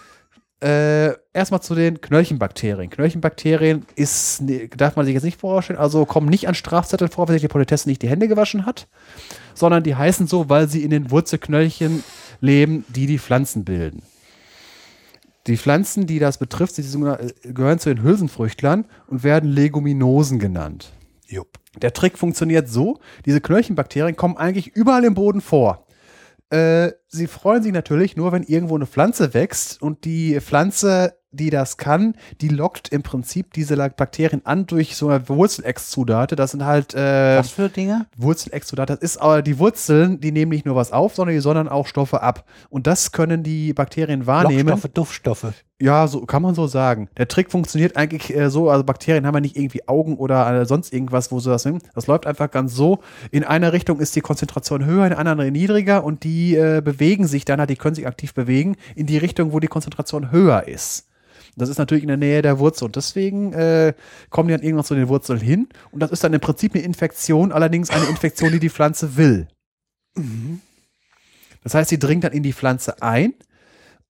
äh, 0.60 1.12
erstmal 1.34 1.60
zu 1.60 1.74
den 1.74 2.00
Knöllchenbakterien. 2.00 2.88
Knöllchenbakterien 2.88 3.84
ist, 3.94 4.40
ne- 4.40 4.68
darf 4.68 4.96
man 4.96 5.04
sich 5.04 5.14
jetzt 5.14 5.24
nicht 5.24 5.38
vorstellen, 5.38 5.78
also 5.78 6.06
kommen 6.06 6.28
nicht 6.28 6.48
an 6.48 6.54
Strafzettel 6.54 7.08
vor, 7.08 7.28
wenn 7.28 7.34
sich 7.34 7.42
die 7.42 7.48
Politesse 7.48 7.90
nicht 7.90 8.00
die 8.00 8.08
Hände 8.08 8.26
gewaschen 8.26 8.64
hat, 8.64 8.88
sondern 9.52 9.82
die 9.82 9.94
heißen 9.94 10.26
so, 10.26 10.48
weil 10.48 10.68
sie 10.68 10.82
in 10.82 10.90
den 10.90 11.10
Wurzelknöllchen 11.10 12.02
leben, 12.40 12.84
die 12.88 13.06
die 13.06 13.18
Pflanzen 13.18 13.64
bilden. 13.64 14.02
Die 15.46 15.56
Pflanzen, 15.56 16.06
die 16.06 16.18
das 16.18 16.38
betrifft, 16.38 16.78
äh, 16.78 16.82
gehören 17.42 17.78
zu 17.78 17.94
den 17.94 18.02
Hülsenfrüchtlern 18.02 18.86
und 19.06 19.22
werden 19.22 19.50
Leguminosen 19.50 20.38
genannt. 20.38 20.92
Jupp. 21.26 21.58
Der 21.80 21.92
Trick 21.92 22.18
funktioniert 22.18 22.68
so: 22.68 22.98
Diese 23.24 23.40
Knöllchenbakterien 23.40 24.16
kommen 24.16 24.36
eigentlich 24.36 24.68
überall 24.68 25.04
im 25.04 25.14
Boden 25.14 25.40
vor. 25.40 25.86
Äh, 26.50 26.92
sie 27.08 27.26
freuen 27.26 27.62
sich 27.62 27.72
natürlich 27.72 28.16
nur, 28.16 28.32
wenn 28.32 28.42
irgendwo 28.42 28.74
eine 28.74 28.86
Pflanze 28.86 29.34
wächst 29.34 29.82
und 29.82 30.04
die 30.04 30.40
Pflanze, 30.40 31.18
die 31.30 31.50
das 31.50 31.76
kann, 31.76 32.14
die 32.40 32.48
lockt 32.48 32.88
im 32.88 33.02
Prinzip 33.02 33.52
diese 33.52 33.76
Bakterien 33.76 34.46
an 34.46 34.66
durch 34.66 34.96
so 34.96 35.08
eine 35.08 35.28
Wurzelexudate. 35.28 36.36
Das 36.36 36.52
sind 36.52 36.64
halt 36.64 36.94
äh, 36.94 37.38
Was 37.38 37.50
für 37.50 37.68
Dinge? 37.68 38.06
Wurzelexudat. 38.16 38.88
Das 38.88 39.00
ist 39.00 39.18
aber 39.18 39.42
die 39.42 39.58
Wurzeln, 39.58 40.20
die 40.20 40.32
nehmen 40.32 40.50
nicht 40.50 40.64
nur 40.64 40.74
was 40.74 40.90
auf, 40.90 41.14
sondern 41.14 41.34
die 41.34 41.40
sondern 41.40 41.68
auch 41.68 41.86
Stoffe 41.86 42.22
ab. 42.22 42.46
Und 42.70 42.86
das 42.86 43.12
können 43.12 43.42
die 43.42 43.74
Bakterien 43.74 44.26
wahrnehmen. 44.26 44.70
Lockstoffe, 44.70 44.92
Duftstoffe. 44.94 45.52
Ja, 45.80 46.08
so 46.08 46.26
kann 46.26 46.42
man 46.42 46.56
so 46.56 46.66
sagen. 46.66 47.08
Der 47.16 47.28
Trick 47.28 47.52
funktioniert 47.52 47.96
eigentlich 47.96 48.34
äh, 48.34 48.50
so, 48.50 48.68
also 48.68 48.82
Bakterien 48.82 49.26
haben 49.26 49.34
ja 49.34 49.40
nicht 49.40 49.56
irgendwie 49.56 49.86
Augen 49.86 50.16
oder 50.16 50.62
äh, 50.62 50.66
sonst 50.66 50.92
irgendwas, 50.92 51.30
wo 51.30 51.38
sie 51.38 51.50
das 51.50 51.64
nehmen. 51.64 51.80
Das 51.94 52.08
läuft 52.08 52.26
einfach 52.26 52.50
ganz 52.50 52.74
so. 52.74 52.98
In 53.30 53.44
einer 53.44 53.72
Richtung 53.72 54.00
ist 54.00 54.16
die 54.16 54.20
Konzentration 54.20 54.84
höher, 54.84 55.06
in 55.06 55.12
einer 55.12 55.30
anderen 55.30 55.52
niedriger 55.52 56.02
und 56.02 56.24
die 56.24 56.56
äh, 56.56 56.82
bewegen 56.84 57.28
sich 57.28 57.44
dann, 57.44 57.60
halt, 57.60 57.70
die 57.70 57.76
können 57.76 57.94
sich 57.94 58.08
aktiv 58.08 58.34
bewegen, 58.34 58.76
in 58.96 59.06
die 59.06 59.18
Richtung, 59.18 59.52
wo 59.52 59.60
die 59.60 59.68
Konzentration 59.68 60.32
höher 60.32 60.66
ist. 60.66 61.06
Das 61.56 61.68
ist 61.68 61.78
natürlich 61.78 62.02
in 62.02 62.08
der 62.08 62.16
Nähe 62.16 62.42
der 62.42 62.58
Wurzel 62.58 62.86
und 62.86 62.96
deswegen 62.96 63.52
äh, 63.52 63.92
kommen 64.30 64.48
die 64.48 64.54
dann 64.54 64.62
irgendwann 64.62 64.84
zu 64.84 64.96
den 64.96 65.08
Wurzeln 65.08 65.40
hin 65.40 65.68
und 65.92 66.00
das 66.00 66.10
ist 66.10 66.24
dann 66.24 66.32
im 66.32 66.40
Prinzip 66.40 66.74
eine 66.74 66.84
Infektion, 66.84 67.52
allerdings 67.52 67.90
eine 67.90 68.06
Infektion, 68.06 68.50
die 68.50 68.60
die 68.60 68.70
Pflanze 68.70 69.16
will. 69.16 69.48
Das 71.62 71.74
heißt, 71.74 71.90
sie 71.90 71.98
dringt 71.98 72.24
dann 72.24 72.32
in 72.32 72.42
die 72.42 72.52
Pflanze 72.52 73.00
ein 73.02 73.34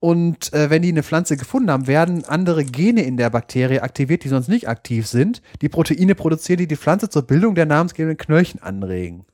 und 0.01 0.53
äh, 0.53 0.71
wenn 0.71 0.83
die 0.83 0.89
eine 0.91 1.03
Pflanze 1.03 1.37
gefunden 1.37 1.71
haben, 1.71 1.87
werden 1.87 2.25
andere 2.25 2.65
Gene 2.65 3.03
in 3.03 3.17
der 3.17 3.31
Bakterie 3.31 3.81
aktiviert, 3.81 4.23
die 4.25 4.29
sonst 4.29 4.49
nicht 4.49 4.69
aktiv 4.69 5.07
sind. 5.07 5.43
Die 5.61 5.69
Proteine 5.69 6.15
produzieren, 6.15 6.59
die 6.59 6.69
die 6.69 6.77
Pflanze 6.77 7.09
zur 7.09 7.23
Bildung 7.23 7.55
der 7.57 7.67
namensgebenden 7.67 8.17
Knöllchen 8.17 8.63
anregen. 8.63 9.25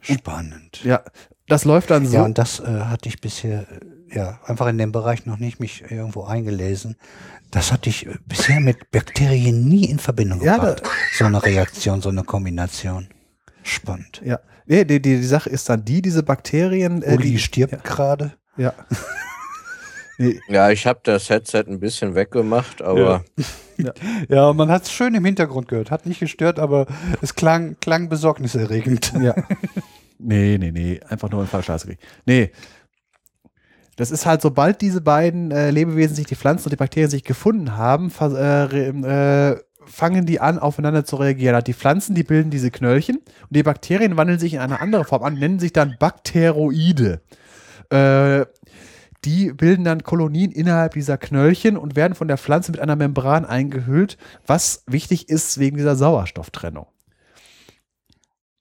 Spannend. 0.00 0.82
Ja, 0.84 1.02
das 1.48 1.64
läuft 1.64 1.90
dann 1.90 2.06
so. 2.06 2.16
Ja, 2.16 2.24
und 2.24 2.38
das 2.38 2.60
äh, 2.60 2.64
hatte 2.64 3.08
ich 3.08 3.20
bisher 3.20 3.66
äh, 4.10 4.16
ja 4.16 4.40
einfach 4.46 4.66
in 4.66 4.78
dem 4.78 4.92
Bereich 4.92 5.26
noch 5.26 5.38
nicht 5.38 5.60
mich 5.60 5.84
irgendwo 5.90 6.24
eingelesen. 6.24 6.96
Das 7.50 7.72
hatte 7.72 7.88
ich 7.90 8.06
äh, 8.06 8.14
bisher 8.26 8.60
mit 8.60 8.90
Bakterien 8.90 9.68
nie 9.68 9.84
in 9.84 9.98
Verbindung 9.98 10.42
Ja, 10.42 10.56
gebracht. 10.56 10.82
so 11.16 11.24
eine 11.24 11.42
Reaktion, 11.42 12.00
so 12.02 12.08
eine 12.08 12.24
Kombination. 12.24 13.08
Spannend. 13.62 14.20
ja, 14.24 14.40
nee, 14.66 14.84
die, 14.84 15.00
die, 15.00 15.18
die 15.18 15.22
Sache 15.26 15.48
ist 15.48 15.68
dann 15.68 15.84
die, 15.84 16.02
diese 16.02 16.24
Bakterien. 16.24 17.02
äh, 17.02 17.14
Uli 17.14 17.30
die, 17.32 17.38
stirbt 17.38 17.84
gerade. 17.84 18.32
Ja. 18.56 18.72
nee, 20.18 20.40
Ja, 20.48 20.70
ich 20.70 20.86
habe 20.86 21.00
das 21.02 21.30
Headset 21.30 21.64
ein 21.68 21.80
bisschen 21.80 22.14
weggemacht, 22.14 22.82
aber 22.82 23.24
Ja, 24.28 24.52
man 24.52 24.70
hat 24.70 24.84
es 24.84 24.92
schön 24.92 25.14
im 25.14 25.24
Hintergrund 25.24 25.68
gehört. 25.68 25.90
Hat 25.90 26.06
nicht 26.06 26.20
gestört, 26.20 26.58
aber 26.58 26.86
es 27.20 27.34
klang, 27.34 27.76
klang 27.80 28.08
besorgniserregend. 28.08 29.12
Ja. 29.20 29.34
nee, 30.18 30.58
nee, 30.58 30.70
nee. 30.70 31.00
Einfach 31.08 31.30
nur 31.30 31.42
ein 31.42 31.46
falscher 31.46 31.78
Scheiße. 31.78 31.96
Nee. 32.26 32.52
Das 33.96 34.10
ist 34.10 34.24
halt, 34.24 34.40
sobald 34.40 34.80
diese 34.80 35.02
beiden 35.02 35.50
äh, 35.50 35.70
Lebewesen 35.70 36.16
sich, 36.16 36.26
die 36.26 36.34
Pflanzen 36.34 36.66
und 36.66 36.72
die 36.72 36.76
Bakterien 36.76 37.10
sich 37.10 37.24
gefunden 37.24 37.76
haben, 37.76 38.10
äh, 38.20 38.88
äh, 38.88 39.60
fangen 39.84 40.24
die 40.24 40.40
an, 40.40 40.58
aufeinander 40.58 41.04
zu 41.04 41.16
reagieren. 41.16 41.62
Die 41.64 41.74
Pflanzen, 41.74 42.14
die 42.14 42.22
bilden 42.22 42.50
diese 42.50 42.70
Knöllchen 42.70 43.16
und 43.16 43.50
die 43.50 43.62
Bakterien 43.62 44.16
wandeln 44.16 44.38
sich 44.38 44.54
in 44.54 44.60
eine 44.60 44.80
andere 44.80 45.04
Form 45.04 45.22
an, 45.22 45.34
nennen 45.34 45.58
sich 45.58 45.72
dann 45.72 45.96
Bakteroide. 45.98 47.20
Äh, 47.92 48.46
die 49.24 49.52
bilden 49.52 49.84
dann 49.84 50.02
Kolonien 50.02 50.50
innerhalb 50.50 50.94
dieser 50.94 51.16
Knöllchen 51.16 51.76
und 51.76 51.94
werden 51.94 52.14
von 52.14 52.26
der 52.26 52.38
Pflanze 52.38 52.72
mit 52.72 52.80
einer 52.80 52.96
Membran 52.96 53.44
eingehüllt, 53.44 54.18
was 54.46 54.82
wichtig 54.86 55.28
ist 55.28 55.58
wegen 55.58 55.76
dieser 55.76 55.94
Sauerstofftrennung. 55.94 56.86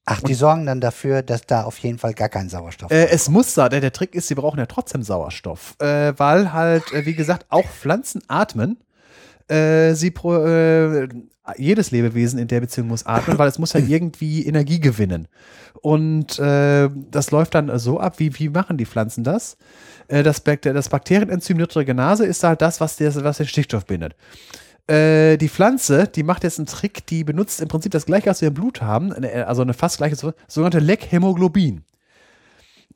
Ach, 0.06 0.22
die 0.22 0.34
sorgen 0.34 0.66
dann 0.66 0.82
dafür, 0.82 1.22
dass 1.22 1.44
da 1.44 1.64
auf 1.64 1.78
jeden 1.78 2.00
Fall 2.00 2.14
gar 2.14 2.30
kein 2.30 2.50
Sauerstoff 2.50 2.92
Äh, 2.92 3.10
es 3.10 3.30
muss 3.30 3.54
da, 3.54 3.70
der, 3.70 3.82
der 3.82 3.94
Trick 3.94 4.16
ist, 4.16 4.28
sie 4.28 4.36
brauchen 4.36 4.60
ja 4.60 4.66
trotzdem 4.66 5.04
Sauerstoff, 5.04 5.76
äh, 5.80 6.14
weil 6.18 6.52
halt, 6.54 6.92
äh, 6.92 7.06
wie 7.06 7.14
gesagt, 7.14 7.46
auch 7.50 7.66
Pflanzen 7.66 8.22
atmen. 8.28 8.78
Äh, 9.52 9.96
sie 9.96 10.12
pro, 10.12 10.36
äh, 10.46 11.10
jedes 11.58 11.92
Lebewesen 11.92 12.40
in 12.40 12.48
der 12.48 12.62
Beziehung 12.62 12.88
muss 12.88 13.06
atmen, 13.06 13.38
weil 13.38 13.50
es 13.50 13.60
muss 13.60 13.74
ja 13.74 13.80
irgendwie 13.88 14.46
Energie 14.46 14.80
gewinnen. 14.80 15.28
Und 15.82 16.40
äh, 16.40 16.90
das 17.10 17.32
läuft 17.32 17.56
dann 17.56 17.78
so 17.80 18.00
ab, 18.00 18.20
wie, 18.20 18.38
wie 18.40 18.50
machen 18.50 18.78
die 18.78 18.86
Pflanzen 18.86 19.24
das? 19.24 19.58
Äh, 20.08 20.24
das, 20.24 20.40
Bak 20.40 20.62
das 20.62 20.88
Bakterienenzym 20.88 21.58
Nitrogenase 21.58 22.26
ist 22.26 22.44
halt 22.44 22.62
das, 22.62 22.80
was, 22.80 22.96
der, 22.96 23.14
was 23.24 23.38
den 23.38 23.48
Stickstoff 23.48 23.86
bindet. 23.86 24.16
Äh, 24.88 25.38
die 25.38 25.50
Pflanze, 25.50 26.08
die 26.08 26.24
macht 26.24 26.44
jetzt 26.44 26.60
einen 26.60 26.68
Trick, 26.68 27.06
die 27.08 27.24
benutzt 27.26 27.60
im 27.60 27.68
Prinzip 27.68 27.92
das 27.92 28.06
gleiche, 28.06 28.30
was 28.30 28.42
wir 28.42 28.50
im 28.50 28.54
Blut 28.54 28.82
haben, 28.82 29.12
also 29.12 29.64
eine 29.64 29.74
fast 29.74 29.98
gleiche, 29.98 30.16
sogenannte 30.48 30.80
Leck-Hämoglobin 30.80 31.84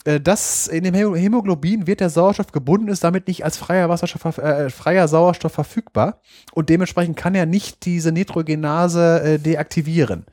äh, 0.06 0.22
das 0.22 0.68
in 0.68 0.84
dem 0.84 0.95
Hämo- 0.95 1.15
Hämoglobin 1.18 1.88
wird 1.88 1.99
der 1.99 2.10
Sauerstoff 2.10 2.52
gebunden, 2.52 2.88
ist 2.88 3.03
damit 3.03 3.27
nicht 3.27 3.44
als 3.44 3.57
freier, 3.57 3.90
Wasserstoff, 3.90 4.26
verf- 4.26 4.41
äh, 4.41 4.69
freier 4.69 5.07
Sauerstoff 5.07 5.52
verfügbar 5.52 6.22
und 6.53 6.69
dementsprechend 6.69 7.18
kann 7.18 7.36
er 7.36 7.45
nicht 7.45 7.86
diese 7.86 8.11
Nitrogenase 8.11 9.22
äh, 9.22 9.40
deaktivieren. 9.40 10.26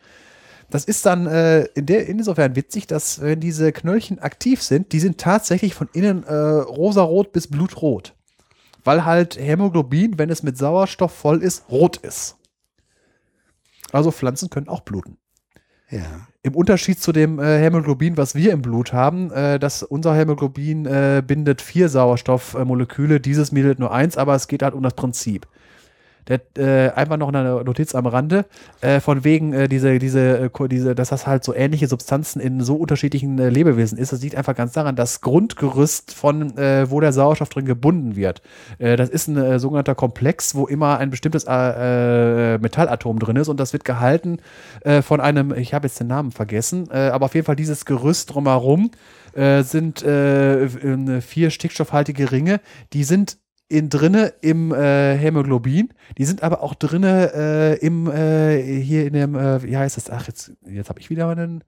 Das 0.71 0.85
ist 0.87 1.05
dann 1.05 1.27
äh, 1.27 1.65
in 1.75 1.85
der, 1.85 2.07
insofern 2.07 2.57
witzig, 2.57 2.87
dass 2.87 3.21
wenn 3.21 3.41
diese 3.41 3.73
Knöllchen 3.73 4.21
aktiv 4.21 4.63
sind, 4.63 4.93
die 4.93 5.01
sind 5.01 5.19
tatsächlich 5.19 5.75
von 5.75 5.91
innen 5.93 6.25
äh, 6.25 6.33
rosarot 6.35 7.33
bis 7.33 7.49
blutrot. 7.49 8.15
Weil 8.85 9.05
halt 9.05 9.39
Hämoglobin, 9.39 10.19
wenn 10.19 10.31
es 10.31 10.43
mit 10.43 10.57
Sauerstoff 10.57 11.13
voll 11.13 11.43
ist, 11.43 11.69
rot 11.71 11.99
ist. 11.99 12.37
Also 13.93 14.11
Pflanzen 14.11 14.49
können 14.49 14.69
auch 14.69 14.81
bluten. 14.81 15.19
Ja. 15.91 16.27
Im 16.45 16.57
Unterschied 16.57 17.01
zu 17.01 17.13
dem 17.13 17.39
äh, 17.39 17.59
Hämoglobin, 17.61 18.17
was 18.17 18.35
wir 18.35 18.53
im 18.53 18.63
Blut 18.63 18.93
haben, 18.93 19.31
äh, 19.31 19.61
dass 19.61 19.85
unser 19.85 20.13
Hämoglobin 20.17 20.87
äh, 20.87 21.23
bindet 21.25 21.63
vier 21.63 21.89
Sauerstoffmoleküle, 21.89 23.21
dieses 23.21 23.53
bildet 23.53 23.79
nur 23.79 23.93
eins, 23.93 24.17
aber 24.17 24.35
es 24.35 24.49
geht 24.49 24.65
halt 24.65 24.75
um 24.75 24.83
das 24.83 24.95
Prinzip. 24.95 25.47
Der, 26.29 26.41
äh, 26.57 26.91
einfach 26.93 27.17
noch 27.17 27.29
eine 27.29 27.65
Notiz 27.65 27.95
am 27.95 28.07
Rande, 28.07 28.45
äh, 28.81 29.01
von 29.01 29.25
wegen 29.25 29.53
äh, 29.53 29.69
diese, 29.69 29.99
diese, 29.99 30.39
äh, 30.39 30.69
diese, 30.69 30.95
dass 30.95 31.09
das 31.09 31.27
halt 31.27 31.43
so 31.43 31.53
ähnliche 31.53 31.89
Substanzen 31.89 32.41
in 32.41 32.61
so 32.61 32.77
unterschiedlichen 32.77 33.39
äh, 33.41 33.49
Lebewesen 33.49 33.99
ist. 33.99 34.13
Das 34.13 34.23
liegt 34.23 34.37
einfach 34.37 34.55
ganz 34.55 34.73
daran, 34.73 34.95
das 34.95 35.21
Grundgerüst 35.21 36.15
von, 36.15 36.57
äh, 36.57 36.89
wo 36.89 37.01
der 37.01 37.13
Sauerstoff 37.13 37.49
drin 37.49 37.65
gebunden 37.65 38.15
wird. 38.17 38.43
Das 38.79 39.09
ist 39.09 39.29
ein 39.29 39.59
sogenannter 39.59 39.95
Komplex, 39.95 40.55
wo 40.55 40.67
immer 40.67 40.99
ein 40.99 41.11
bestimmtes 41.11 41.45
Metallatom 41.47 43.19
drin 43.19 43.37
ist 43.37 43.49
und 43.49 43.59
das 43.59 43.73
wird 43.73 43.85
gehalten 43.85 44.39
von 45.03 45.21
einem, 45.21 45.53
ich 45.53 45.75
habe 45.75 45.87
jetzt 45.87 46.01
den 46.01 46.07
Namen 46.07 46.31
vergessen, 46.31 46.91
aber 46.91 47.27
auf 47.27 47.35
jeden 47.35 47.47
Fall 47.47 47.57
dieses 47.57 47.85
Gerüst 47.85 48.35
drumherum 48.35 48.91
sind 49.35 50.01
vier 50.01 51.51
stickstoffhaltige 51.51 52.31
Ringe, 52.31 52.61
die 52.93 53.05
sind 53.05 53.39
in 53.73 53.89
drinne 53.89 54.35
im 54.43 54.73
äh, 54.73 55.17
Hämoglobin, 55.17 55.95
die 56.19 56.27
sind 56.27 56.43
aber 56.43 56.63
auch 56.63 56.75
drinne 56.75 57.33
äh, 57.35 57.87
im 57.87 58.07
äh, 58.07 58.61
hier 58.83 59.07
in 59.07 59.15
dem 59.15 59.35
äh, 59.35 59.63
wie 59.63 59.77
heißt 59.77 59.97
das? 59.97 60.11
Ach 60.11 60.27
jetzt 60.27 60.53
jetzt 60.67 60.91
habe 60.91 61.01
ich 61.01 61.09
wieder 61.09 61.29
einen 61.29 61.65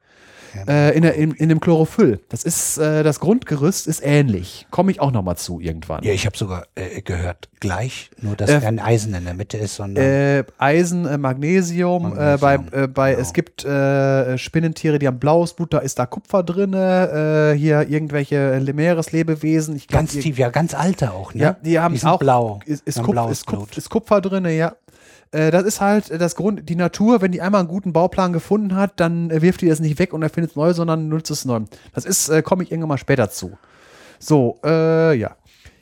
äh, 0.68 0.96
in, 0.96 1.02
der, 1.02 1.14
in, 1.14 1.32
in 1.32 1.48
dem 1.48 1.60
Chlorophyll. 1.60 2.20
Das 2.28 2.44
ist 2.44 2.78
äh, 2.78 3.02
das 3.02 3.20
Grundgerüst 3.20 3.86
ist 3.86 4.00
ähnlich. 4.04 4.66
Komme 4.70 4.90
ich 4.90 5.00
auch 5.00 5.12
noch 5.12 5.22
mal 5.22 5.36
zu 5.36 5.60
irgendwann. 5.60 6.02
Ja, 6.04 6.12
ich 6.12 6.26
habe 6.26 6.36
sogar 6.36 6.66
äh, 6.74 7.02
gehört, 7.02 7.48
gleich, 7.60 8.10
nur 8.20 8.36
dass 8.36 8.50
Äh, 8.50 8.60
kein 8.60 8.78
Eisen 8.78 9.14
in 9.14 9.24
der 9.24 9.34
Mitte 9.34 9.56
ist, 9.58 9.76
sondern 9.76 10.04
Äh, 10.04 10.44
Eisen, 10.58 11.06
äh, 11.06 11.18
Magnesium, 11.18 12.12
Äh, 12.12 12.38
bei, 12.38 12.58
Magnesium, 12.58 12.84
äh, 12.84 12.88
bei 12.88 13.10
genau. 13.12 13.22
es 13.22 13.32
gibt 13.32 13.64
äh, 13.64 14.38
Spinnentiere, 14.38 14.98
die 14.98 15.06
haben 15.06 15.18
blaues 15.18 15.54
Blut, 15.54 15.72
da 15.72 15.78
ist 15.78 15.98
da 15.98 16.06
Kupfer 16.06 16.42
drinne, 16.42 17.52
äh, 17.54 17.58
hier 17.58 17.88
irgendwelche 17.88 18.62
Meereslebewesen, 18.74 19.76
ich 19.76 19.88
glaub, 19.88 20.00
ganz 20.00 20.12
tief, 20.12 20.38
ja, 20.38 20.50
ganz 20.50 20.74
alte 20.74 21.12
auch, 21.12 21.34
ne? 21.34 21.42
Ja, 21.42 21.56
die 21.62 21.78
haben 21.78 21.96
sind 21.96 22.08
auch 22.08 22.18
blau. 22.18 22.60
Ist, 22.66 22.86
ist, 22.86 23.02
Kupf, 23.02 23.30
ist, 23.30 23.46
Kupf, 23.46 23.76
ist 23.76 23.90
Kupfer 23.90 24.20
drinne, 24.20 24.52
ja. 24.52 24.74
Äh, 25.34 25.50
Das 25.50 25.64
ist 25.64 25.80
halt 25.80 26.10
das 26.20 26.36
Grund, 26.36 26.68
die 26.68 26.76
Natur, 26.76 27.20
wenn 27.20 27.32
die 27.32 27.40
einmal 27.42 27.60
einen 27.60 27.68
guten 27.68 27.92
Bauplan 27.92 28.32
gefunden 28.32 28.74
hat, 28.76 28.92
dann 29.00 29.30
äh, 29.30 29.42
wirft 29.42 29.60
die 29.60 29.68
das 29.68 29.80
nicht 29.80 29.98
weg 29.98 30.12
und 30.12 30.22
erfindet 30.22 30.50
es 30.52 30.56
neu, 30.56 30.72
sondern 30.72 31.08
nutzt 31.08 31.30
es 31.30 31.44
neu. 31.44 31.60
Das 31.94 32.04
ist, 32.04 32.28
äh, 32.28 32.42
komme 32.42 32.62
ich 32.62 32.70
irgendwann 32.70 32.88
mal 32.90 32.98
später 32.98 33.30
zu. 33.30 33.58
So, 34.18 34.58
äh, 34.64 35.14
ja. 35.16 35.36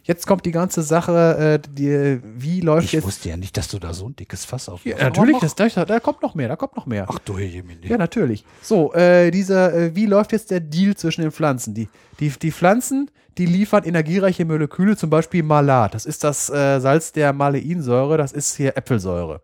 Jetzt 0.05 0.27
kommt 0.27 0.45
die 0.45 0.51
ganze 0.51 0.83
Sache, 0.83 1.61
äh, 1.63 1.69
die, 1.71 2.19
wie 2.25 2.61
läuft 2.61 2.87
Ich 2.87 2.93
jetzt. 2.93 3.05
wusste 3.05 3.29
ja 3.29 3.37
nicht, 3.37 3.57
dass 3.57 3.69
du 3.69 3.79
da 3.79 3.95
so 3.95 4.09
ein 4.09 4.17
dickes 4.17 4.45
Fass 4.45 4.69
auf 4.69 4.85
Ja, 4.85 4.97
natürlich, 4.99 5.39
das, 5.39 5.55
da, 5.55 5.69
da 5.85 6.01
kommt 6.01 6.23
noch 6.23 6.35
mehr, 6.35 6.49
da 6.49 6.57
kommt 6.57 6.75
noch 6.75 6.87
mehr. 6.87 7.07
Ach 7.09 7.21
du 7.21 7.39
Jemini. 7.39 7.87
Ja, 7.87 7.97
natürlich. 7.99 8.45
So, 8.63 8.93
äh, 8.95 9.31
dieser, 9.31 9.73
äh, 9.73 9.95
wie 9.95 10.07
läuft 10.07 10.33
jetzt 10.33 10.51
der 10.51 10.59
Deal 10.59 10.97
zwischen 10.97 11.23
den 11.23 11.31
Pflanzen? 11.31 11.73
Die, 11.75 11.89
die, 12.19 12.31
die 12.31 12.51
Pflanzen, 12.51 13.13
die 13.39 13.47
liefern 13.47 13.85
energiereiche 13.85 14.45
Moleküle, 14.45 14.97
zum 14.97 15.11
Beispiel 15.11 15.43
Malat. 15.43 15.95
Das 15.95 16.05
ist 16.07 16.23
das 16.25 16.51
äh, 16.51 16.81
Salz 16.81 17.13
der 17.13 17.33
Maleinsäure, 17.33 18.17
das 18.17 18.33
ist 18.33 18.57
hier 18.57 18.77
Äpfelsäure. 18.77 19.41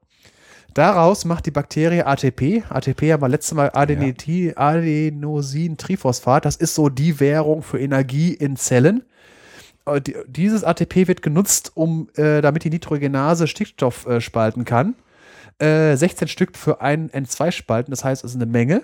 Daraus 0.74 1.24
macht 1.24 1.46
die 1.46 1.50
Bakterie 1.50 2.02
ATP. 2.04 2.62
ATP 2.68 3.12
haben 3.12 3.22
wir 3.22 3.28
letztes 3.28 3.54
Mal 3.54 3.70
Adeniti, 3.72 4.52
Adenosin-Triphosphat. 4.54 6.44
Das 6.44 6.56
ist 6.56 6.74
so 6.74 6.88
die 6.88 7.18
Währung 7.20 7.62
für 7.62 7.78
Energie 7.80 8.34
in 8.34 8.56
Zellen. 8.56 9.02
Äh, 9.86 10.00
die- 10.00 10.14
Dieses 10.26 10.64
ATP 10.64 11.08
wird 11.08 11.22
genutzt, 11.22 11.72
um, 11.74 12.08
äh, 12.16 12.40
damit 12.42 12.64
die 12.64 12.70
Nitrogenase 12.70 13.46
Stickstoff 13.46 14.06
äh, 14.06 14.20
spalten 14.20 14.64
kann. 14.64 14.94
Äh, 15.58 15.96
16 15.96 16.28
Stück 16.28 16.56
für 16.56 16.80
einen 16.80 17.08
N2-Spalten, 17.10 17.90
das 17.90 18.04
heißt, 18.04 18.22
es 18.24 18.30
ist 18.32 18.36
eine 18.36 18.46
Menge. 18.46 18.82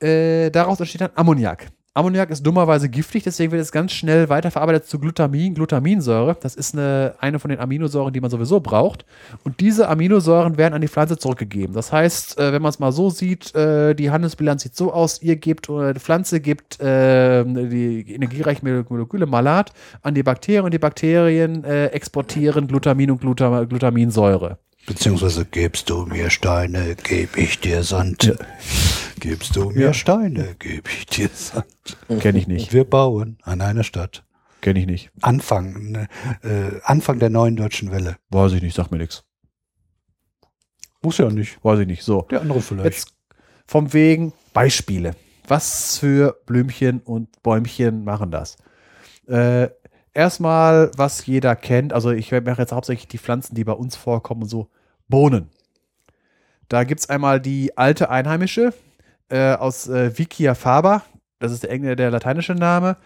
Äh, 0.00 0.50
daraus 0.50 0.80
entsteht 0.80 1.02
dann 1.02 1.10
Ammoniak. 1.14 1.66
Ammoniak 1.98 2.30
ist 2.30 2.46
dummerweise 2.46 2.88
giftig, 2.88 3.24
deswegen 3.24 3.50
wird 3.50 3.60
es 3.60 3.72
ganz 3.72 3.90
schnell 3.92 4.28
weiterverarbeitet 4.28 4.86
zu 4.86 5.00
Glutamin, 5.00 5.54
Glutaminsäure. 5.54 6.36
Das 6.40 6.54
ist 6.54 6.74
eine, 6.74 7.14
eine 7.18 7.40
von 7.40 7.50
den 7.50 7.58
Aminosäuren, 7.58 8.12
die 8.12 8.20
man 8.20 8.30
sowieso 8.30 8.60
braucht. 8.60 9.04
Und 9.42 9.58
diese 9.58 9.88
Aminosäuren 9.88 10.56
werden 10.56 10.74
an 10.74 10.80
die 10.80 10.86
Pflanze 10.86 11.18
zurückgegeben. 11.18 11.74
Das 11.74 11.90
heißt, 11.90 12.38
äh, 12.38 12.52
wenn 12.52 12.62
man 12.62 12.70
es 12.70 12.78
mal 12.78 12.92
so 12.92 13.10
sieht, 13.10 13.52
äh, 13.56 13.94
die 13.94 14.12
Handelsbilanz 14.12 14.62
sieht 14.62 14.76
so 14.76 14.92
aus, 14.92 15.20
ihr 15.22 15.34
gebt, 15.34 15.68
oder 15.68 15.92
die 15.92 15.98
Pflanze 15.98 16.40
gibt 16.40 16.80
äh, 16.80 17.44
die 17.44 18.14
energiereichen 18.14 18.68
Mole- 18.68 18.86
Moleküle 18.88 19.26
Malat 19.26 19.72
an 20.02 20.14
die 20.14 20.22
Bakterien 20.22 20.64
und 20.64 20.72
die 20.72 20.78
Bakterien 20.78 21.64
äh, 21.64 21.86
exportieren 21.86 22.68
Glutamin 22.68 23.10
und 23.10 23.20
Gluta 23.20 23.64
Glutaminsäure. 23.64 24.58
Beziehungsweise 24.86 25.44
gibst 25.44 25.90
du 25.90 26.06
mir 26.06 26.30
Steine, 26.30 26.94
geb 27.02 27.36
ich 27.36 27.58
dir 27.58 27.82
Sand. 27.82 28.38
Gibst 29.20 29.56
du 29.56 29.70
mir 29.70 29.94
Steine, 29.94 30.54
geb 30.58 30.88
ich 30.88 31.06
dir 31.06 31.28
Sand. 31.32 31.66
Kenne 32.20 32.38
ich 32.38 32.46
nicht. 32.46 32.72
Wir 32.72 32.84
bauen 32.84 33.38
an 33.42 33.60
einer 33.60 33.82
Stadt. 33.82 34.24
Kenne 34.60 34.80
ich 34.80 34.86
nicht. 34.86 35.10
Anfang, 35.22 35.90
ne, 35.90 36.08
äh, 36.42 36.80
Anfang 36.84 37.18
der 37.18 37.30
neuen 37.30 37.56
deutschen 37.56 37.90
Welle. 37.90 38.16
Weiß 38.30 38.52
ich 38.52 38.62
nicht, 38.62 38.76
sag 38.76 38.90
mir 38.90 38.98
nichts. 38.98 39.24
Muss 41.02 41.18
ja 41.18 41.28
nicht. 41.30 41.62
Weiß 41.64 41.80
ich 41.80 41.86
nicht. 41.86 42.02
So. 42.02 42.22
Der 42.30 42.40
andere 42.40 42.60
vielleicht. 42.60 42.84
Jetzt 42.84 43.12
vom 43.66 43.92
wegen 43.92 44.32
Beispiele. 44.52 45.14
Was 45.46 45.98
für 45.98 46.38
Blümchen 46.46 47.00
und 47.00 47.42
Bäumchen 47.42 48.04
machen 48.04 48.30
das? 48.30 48.56
Äh, 49.26 49.68
erstmal, 50.14 50.90
was 50.96 51.26
jeder 51.26 51.56
kennt, 51.56 51.92
also 51.92 52.10
ich 52.10 52.30
mache 52.30 52.60
jetzt 52.60 52.72
hauptsächlich 52.72 53.08
die 53.08 53.18
Pflanzen, 53.18 53.54
die 53.54 53.64
bei 53.64 53.72
uns 53.72 53.96
vorkommen, 53.96 54.46
so 54.46 54.68
Bohnen. 55.08 55.48
Da 56.68 56.84
gibt 56.84 57.00
es 57.00 57.08
einmal 57.08 57.40
die 57.40 57.76
alte 57.78 58.10
einheimische 58.10 58.74
äh, 59.28 59.52
aus 59.54 59.88
äh, 59.88 60.16
Vicia 60.16 60.54
faber, 60.54 61.02
das 61.38 61.52
ist 61.52 61.62
der, 61.62 61.70
Engl 61.70 61.96
der 61.96 62.10
lateinische 62.10 62.54
Name, 62.54 62.96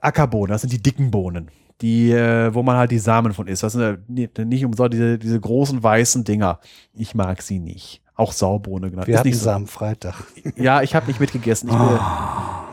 Ackerbohnen, 0.00 0.50
das 0.52 0.62
sind 0.62 0.72
die 0.72 0.82
dicken 0.82 1.10
Bohnen, 1.10 1.50
die, 1.80 2.10
äh, 2.12 2.52
wo 2.52 2.62
man 2.62 2.76
halt 2.76 2.90
die 2.90 2.98
Samen 2.98 3.32
von 3.32 3.46
isst. 3.46 3.62
Das 3.62 3.72
sind 3.72 3.82
äh, 3.82 4.44
nicht, 4.44 4.64
umsonst 4.64 4.92
diese, 4.94 5.18
diese 5.18 5.40
großen 5.40 5.82
weißen 5.82 6.24
Dinger. 6.24 6.60
Ich 6.94 7.14
mag 7.14 7.42
sie 7.42 7.58
nicht. 7.58 8.02
Auch 8.14 8.32
Saubohne 8.32 8.90
genannt. 8.90 9.06
Wir 9.06 9.14
Ist 9.14 9.18
hatten 9.20 9.28
nicht 9.28 9.38
so. 9.38 9.50
am 9.50 9.68
Freitag. 9.68 10.14
Ja, 10.56 10.82
ich 10.82 10.96
habe 10.96 11.06
nicht 11.06 11.20
mitgegessen. 11.20 11.68
Ich, 11.68 11.78
will, 11.78 12.00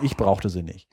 ich 0.02 0.18
brauchte 0.18 0.50
sie 0.50 0.64
nicht. 0.64 0.88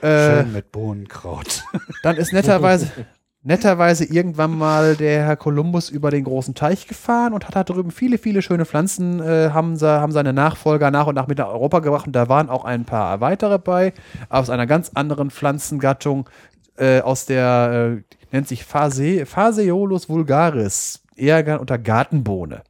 Äh, 0.00 0.42
Schön 0.42 0.52
mit 0.52 0.72
Bohnenkraut. 0.72 1.62
dann 2.02 2.16
ist 2.16 2.32
netterweise, 2.32 2.90
netterweise 3.44 4.04
irgendwann 4.04 4.56
mal 4.56 4.94
der 4.96 5.24
Herr 5.24 5.36
Kolumbus 5.36 5.90
über 5.90 6.10
den 6.10 6.24
großen 6.24 6.54
Teich 6.54 6.86
gefahren 6.86 7.32
und 7.32 7.46
hat 7.46 7.56
da 7.56 7.64
drüben 7.64 7.90
viele, 7.90 8.18
viele 8.18 8.40
schöne 8.42 8.64
Pflanzen, 8.64 9.20
äh, 9.20 9.50
haben, 9.50 9.80
haben 9.80 10.12
seine 10.12 10.32
Nachfolger 10.32 10.90
nach 10.90 11.06
und 11.06 11.14
nach 11.14 11.26
mit 11.26 11.38
nach 11.38 11.48
Europa 11.48 11.80
gebracht. 11.80 12.06
Und 12.06 12.14
da 12.14 12.28
waren 12.28 12.48
auch 12.48 12.64
ein 12.64 12.84
paar 12.84 13.20
weitere 13.20 13.58
bei, 13.58 13.92
aus 14.28 14.50
einer 14.50 14.66
ganz 14.66 14.92
anderen 14.94 15.30
Pflanzengattung, 15.30 16.28
äh, 16.76 17.00
aus 17.00 17.26
der, 17.26 17.98
äh, 17.98 18.14
nennt 18.32 18.48
sich 18.48 18.64
Phase, 18.64 19.26
Phaseolus 19.26 20.08
vulgaris, 20.08 21.02
eher 21.16 21.60
unter 21.60 21.78
Gartenbohne. 21.78 22.62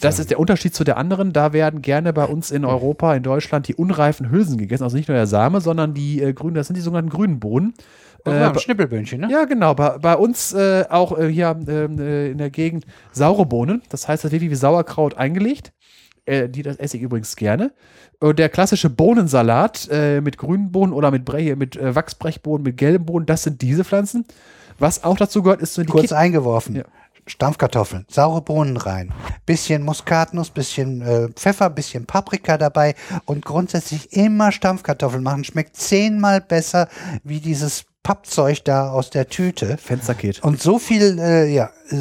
Das 0.00 0.18
ist 0.18 0.30
der 0.30 0.38
Unterschied 0.38 0.74
zu 0.74 0.84
der 0.84 0.96
anderen. 0.96 1.32
Da 1.32 1.52
werden 1.52 1.80
gerne 1.80 2.12
bei 2.12 2.24
uns 2.24 2.50
in 2.50 2.64
Europa, 2.64 3.14
in 3.14 3.22
Deutschland, 3.22 3.68
die 3.68 3.74
unreifen 3.74 4.30
Hülsen 4.30 4.58
gegessen. 4.58 4.84
Also 4.84 4.96
nicht 4.96 5.08
nur 5.08 5.16
der 5.16 5.26
Same, 5.26 5.60
sondern 5.60 5.94
die 5.94 6.20
äh, 6.20 6.32
grünen, 6.32 6.54
das 6.54 6.66
sind 6.66 6.76
die 6.76 6.82
sogenannten 6.82 7.10
grünen 7.10 7.40
Bohnen. 7.40 7.74
Äh, 8.26 8.58
Schnippelböhnchen, 8.58 9.20
ne? 9.20 9.28
ja, 9.30 9.44
genau. 9.44 9.74
Bei, 9.74 9.98
bei 9.98 10.16
uns 10.16 10.52
äh, 10.52 10.84
auch 10.88 11.18
äh, 11.18 11.28
hier 11.28 11.56
ähm, 11.68 11.98
äh, 11.98 12.30
in 12.30 12.38
der 12.38 12.50
Gegend 12.50 12.84
saure 13.12 13.46
Bohnen. 13.46 13.82
Das 13.88 14.08
heißt, 14.08 14.24
das 14.24 14.32
wird 14.32 14.42
wie 14.42 14.54
Sauerkraut 14.54 15.16
eingelegt. 15.16 15.72
Äh, 16.24 16.48
die, 16.48 16.62
das 16.62 16.76
esse 16.76 16.96
ich 16.96 17.02
übrigens 17.02 17.36
gerne. 17.36 17.72
Und 18.18 18.38
der 18.38 18.48
klassische 18.48 18.90
Bohnensalat 18.90 19.88
äh, 19.90 20.20
mit 20.20 20.38
grünen 20.38 20.72
Bohnen 20.72 20.92
oder 20.92 21.10
mit, 21.10 21.24
Bre 21.24 21.54
mit 21.56 21.76
äh, 21.76 21.94
Wachsbrechbohnen, 21.94 22.64
mit 22.64 22.76
gelben 22.76 23.06
Bohnen, 23.06 23.26
das 23.26 23.42
sind 23.44 23.62
diese 23.62 23.84
Pflanzen. 23.84 24.24
Was 24.78 25.04
auch 25.04 25.16
dazu 25.16 25.42
gehört, 25.42 25.62
ist 25.62 25.74
so 25.74 25.82
die 25.82 25.88
Kurz 25.88 26.08
Kit- 26.08 26.12
eingeworfen. 26.12 26.76
Ja. 26.76 26.82
Stampfkartoffeln, 27.28 28.06
saure 28.08 28.40
Bohnen 28.40 28.76
rein, 28.76 29.12
bisschen 29.46 29.82
Muskatnuss, 29.82 30.50
bisschen 30.50 31.02
äh, 31.02 31.28
Pfeffer, 31.30 31.70
bisschen 31.70 32.06
Paprika 32.06 32.56
dabei 32.56 32.94
und 33.24 33.44
grundsätzlich 33.44 34.12
immer 34.12 34.52
Stampfkartoffeln 34.52 35.24
machen. 35.24 35.42
Schmeckt 35.42 35.74
zehnmal 35.76 36.40
besser 36.40 36.88
wie 37.24 37.40
dieses 37.40 37.84
Pappzeug 38.06 38.62
da 38.62 38.90
aus 38.90 39.10
der 39.10 39.28
Tüte. 39.28 39.76
Fensterkit. 39.78 40.40
Und 40.44 40.62
so 40.62 40.78
viel, 40.78 41.18
äh, 41.18 41.52
ja, 41.52 41.70
äh, 41.90 41.96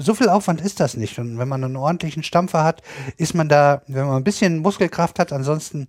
so, 0.00 0.12
viel 0.12 0.28
Aufwand 0.28 0.60
ist 0.60 0.80
das 0.80 0.96
nicht. 0.96 1.20
Und 1.20 1.38
wenn 1.38 1.46
man 1.46 1.62
einen 1.62 1.76
ordentlichen 1.76 2.24
Stampfer 2.24 2.64
hat, 2.64 2.82
ist 3.16 3.36
man 3.36 3.48
da, 3.48 3.82
wenn 3.86 4.06
man 4.06 4.16
ein 4.16 4.24
bisschen 4.24 4.58
Muskelkraft 4.58 5.20
hat, 5.20 5.32
ansonsten 5.32 5.86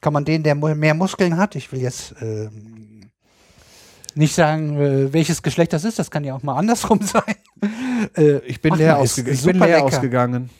kann 0.00 0.14
man 0.14 0.24
den, 0.24 0.44
der 0.44 0.54
mehr 0.54 0.94
Muskeln 0.94 1.36
hat, 1.36 1.56
ich 1.56 1.72
will 1.72 1.80
jetzt 1.82 2.14
ähm, 2.22 2.93
nicht 4.16 4.34
sagen, 4.34 4.78
äh, 4.80 5.12
welches 5.12 5.42
Geschlecht 5.42 5.72
das 5.72 5.84
ist, 5.84 5.98
das 5.98 6.10
kann 6.10 6.24
ja 6.24 6.34
auch 6.34 6.42
mal 6.42 6.56
andersrum 6.56 7.00
sein. 7.02 7.34
Äh, 8.16 8.38
Ich 8.46 8.60
bin 8.60 8.72
Ach, 8.74 8.78
leer, 8.78 8.94
ist 9.02 9.18
ausge 9.18 9.30
ich 9.30 9.42
bin 9.44 9.58
leer 9.58 9.82
ausgegangen. 9.84 10.50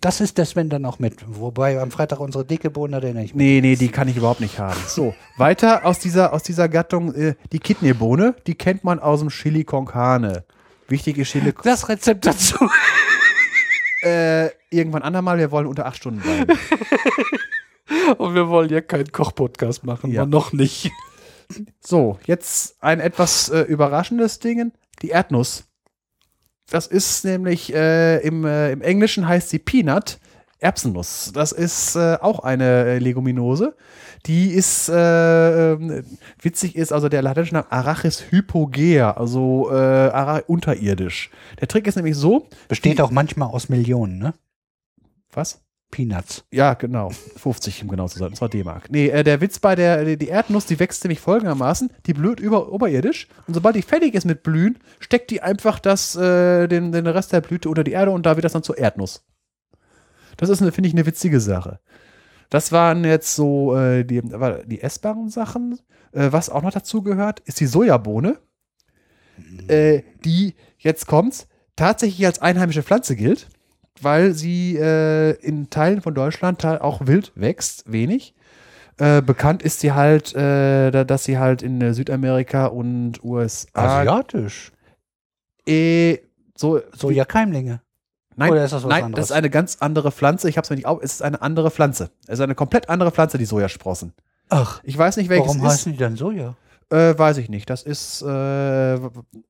Das 0.00 0.20
ist 0.20 0.38
das, 0.38 0.56
wenn 0.56 0.68
dann 0.68 0.84
auch 0.84 0.98
mit. 0.98 1.16
Wobei 1.26 1.80
am 1.80 1.90
Freitag 1.90 2.20
unsere 2.20 2.44
dicke 2.44 2.70
Bohnen, 2.70 2.94
erinnere 2.94 3.24
ich 3.24 3.34
mich. 3.34 3.44
Nee, 3.44 3.60
nee, 3.60 3.76
die 3.76 3.88
kann 3.88 4.08
ich 4.08 4.16
überhaupt 4.16 4.40
nicht 4.40 4.58
haben. 4.58 4.78
So, 4.86 5.14
weiter 5.36 5.84
aus 5.84 5.98
dieser, 5.98 6.32
aus 6.32 6.42
dieser 6.42 6.68
Gattung, 6.68 7.14
äh, 7.14 7.34
die 7.52 7.58
Kidneybohne, 7.58 8.34
die 8.46 8.54
kennt 8.54 8.84
man 8.84 8.98
aus 9.00 9.20
dem 9.20 9.28
Chili 9.30 9.64
con 9.64 9.86
Carne. 9.86 10.44
Wichtige 10.88 11.22
Chili. 11.24 11.52
Das 11.62 11.88
Rezept 11.88 12.26
dazu. 12.26 12.56
Äh, 14.02 14.50
irgendwann 14.68 15.00
andermal, 15.00 15.38
wir 15.38 15.50
wollen 15.50 15.66
unter 15.66 15.86
acht 15.86 15.96
Stunden 15.96 16.20
bleiben. 16.20 16.58
Und 18.18 18.34
wir 18.34 18.48
wollen 18.50 18.68
ja 18.68 18.82
keinen 18.82 19.10
Koch-Podcast 19.10 19.82
machen, 19.84 20.12
Ja. 20.12 20.26
noch 20.26 20.52
nicht. 20.52 20.90
So, 21.80 22.18
jetzt 22.26 22.82
ein 22.82 23.00
etwas 23.00 23.48
äh, 23.48 23.62
überraschendes 23.62 24.38
Ding. 24.38 24.72
Die 25.02 25.10
Erdnuss. 25.10 25.64
Das 26.70 26.86
ist 26.86 27.24
nämlich 27.24 27.74
äh, 27.74 28.18
im, 28.18 28.44
äh, 28.44 28.72
im 28.72 28.82
Englischen 28.82 29.28
heißt 29.28 29.50
sie 29.50 29.58
Peanut. 29.58 30.18
Erbsennuss. 30.60 31.30
Das 31.34 31.52
ist 31.52 31.94
äh, 31.94 32.16
auch 32.22 32.38
eine 32.38 32.64
äh, 32.64 32.98
Leguminose. 32.98 33.76
Die 34.24 34.48
ist, 34.48 34.88
äh, 34.88 35.72
ähm, 35.72 36.04
witzig 36.40 36.74
ist, 36.74 36.90
also 36.90 37.10
der 37.10 37.20
lateinische 37.20 37.54
Name 37.54 37.70
Arachis 37.70 38.24
hypogea, 38.30 39.10
also 39.10 39.68
unterirdisch. 40.46 41.30
Der 41.60 41.68
Trick 41.68 41.86
ist 41.86 41.96
nämlich 41.96 42.16
so, 42.16 42.48
Besteht 42.68 43.02
auch 43.02 43.10
manchmal 43.10 43.50
aus 43.50 43.68
Millionen, 43.68 44.18
ne? 44.18 44.32
was? 45.32 45.63
Peanuts. 45.94 46.44
Ja, 46.50 46.74
genau. 46.74 47.10
50, 47.10 47.82
um 47.82 47.88
genau 47.88 48.08
zu 48.08 48.18
sein. 48.18 48.30
Das 48.30 48.40
war 48.40 48.48
D-Mark. 48.48 48.90
Nee, 48.90 49.10
äh, 49.10 49.22
der 49.22 49.40
Witz 49.40 49.60
bei 49.60 49.76
der, 49.76 50.16
die 50.16 50.26
Erdnuss, 50.26 50.66
die 50.66 50.80
wächst 50.80 51.04
nämlich 51.04 51.20
folgendermaßen. 51.20 51.88
Die 52.06 52.14
blüht 52.14 52.40
über, 52.40 52.72
oberirdisch 52.72 53.28
und 53.46 53.54
sobald 53.54 53.76
die 53.76 53.82
fertig 53.82 54.14
ist 54.14 54.24
mit 54.24 54.42
Blühen, 54.42 54.80
steckt 54.98 55.30
die 55.30 55.40
einfach 55.40 55.78
das, 55.78 56.16
äh, 56.16 56.66
den, 56.66 56.90
den 56.90 57.06
Rest 57.06 57.32
der 57.32 57.42
Blüte 57.42 57.68
unter 57.68 57.84
die 57.84 57.92
Erde 57.92 58.10
und 58.10 58.26
da 58.26 58.34
wird 58.34 58.44
das 58.44 58.54
dann 58.54 58.64
zur 58.64 58.76
Erdnuss. 58.76 59.24
Das 60.36 60.48
ist, 60.48 60.58
finde 60.58 60.88
ich, 60.88 60.94
eine 60.94 61.06
witzige 61.06 61.38
Sache. 61.38 61.78
Das 62.50 62.72
waren 62.72 63.04
jetzt 63.04 63.36
so 63.36 63.76
äh, 63.76 64.02
die, 64.02 64.20
die 64.66 64.80
essbaren 64.80 65.28
Sachen. 65.28 65.78
Äh, 66.10 66.32
was 66.32 66.50
auch 66.50 66.62
noch 66.62 66.72
dazu 66.72 67.02
gehört, 67.02 67.38
ist 67.38 67.60
die 67.60 67.66
Sojabohne, 67.66 68.38
äh, 69.68 70.02
die, 70.24 70.56
jetzt 70.76 71.06
kommt's, 71.06 71.46
tatsächlich 71.76 72.26
als 72.26 72.42
einheimische 72.42 72.82
Pflanze 72.82 73.14
gilt, 73.14 73.48
weil 74.00 74.32
sie 74.32 74.76
äh, 74.76 75.32
in 75.40 75.70
Teilen 75.70 76.00
von 76.02 76.14
Deutschland 76.14 76.64
auch 76.64 77.06
wild 77.06 77.32
wächst, 77.34 77.84
wenig. 77.90 78.34
Äh, 78.96 79.22
bekannt 79.22 79.62
ist 79.62 79.80
sie 79.80 79.92
halt, 79.92 80.34
äh, 80.34 80.90
da- 80.90 81.04
dass 81.04 81.24
sie 81.24 81.38
halt 81.38 81.62
in 81.62 81.80
äh, 81.80 81.94
Südamerika 81.94 82.66
und 82.66 83.22
USA 83.24 84.00
Asiatisch. 84.00 84.70
äh, 85.66 86.18
so, 86.56 86.80
Sojakeimlinge. 86.92 87.80
Nein, 88.36 88.50
Oder 88.50 88.64
ist 88.64 88.72
das 88.72 88.82
was 88.82 88.90
nein, 88.90 89.04
anderes? 89.04 89.28
das 89.28 89.30
ist 89.30 89.36
eine 89.36 89.50
ganz 89.50 89.76
andere 89.80 90.10
Pflanze. 90.12 90.48
Ich 90.48 90.56
habe 90.56 90.64
es 90.64 90.70
mir 90.70 90.76
nicht 90.76 90.86
auf. 90.86 91.00
Es 91.02 91.14
ist 91.14 91.22
eine 91.22 91.40
andere 91.42 91.70
Pflanze. 91.70 92.10
Es 92.26 92.34
ist 92.34 92.40
eine 92.40 92.54
komplett 92.56 92.88
andere 92.88 93.10
Pflanze, 93.12 93.38
die 93.38 93.44
Sojasprossen. 93.44 94.12
Ach, 94.48 94.80
Ich 94.84 94.96
weiß 94.98 95.16
nicht, 95.16 95.28
welches 95.28 95.46
warum 95.48 95.64
ist. 95.64 95.72
heißen 95.72 95.92
die 95.92 95.98
dann 95.98 96.16
Soja? 96.16 96.54
Äh, 96.90 97.18
weiß 97.18 97.38
ich 97.38 97.48
nicht. 97.48 97.68
Das 97.70 97.82
ist, 97.82 98.22
äh, 98.22 98.94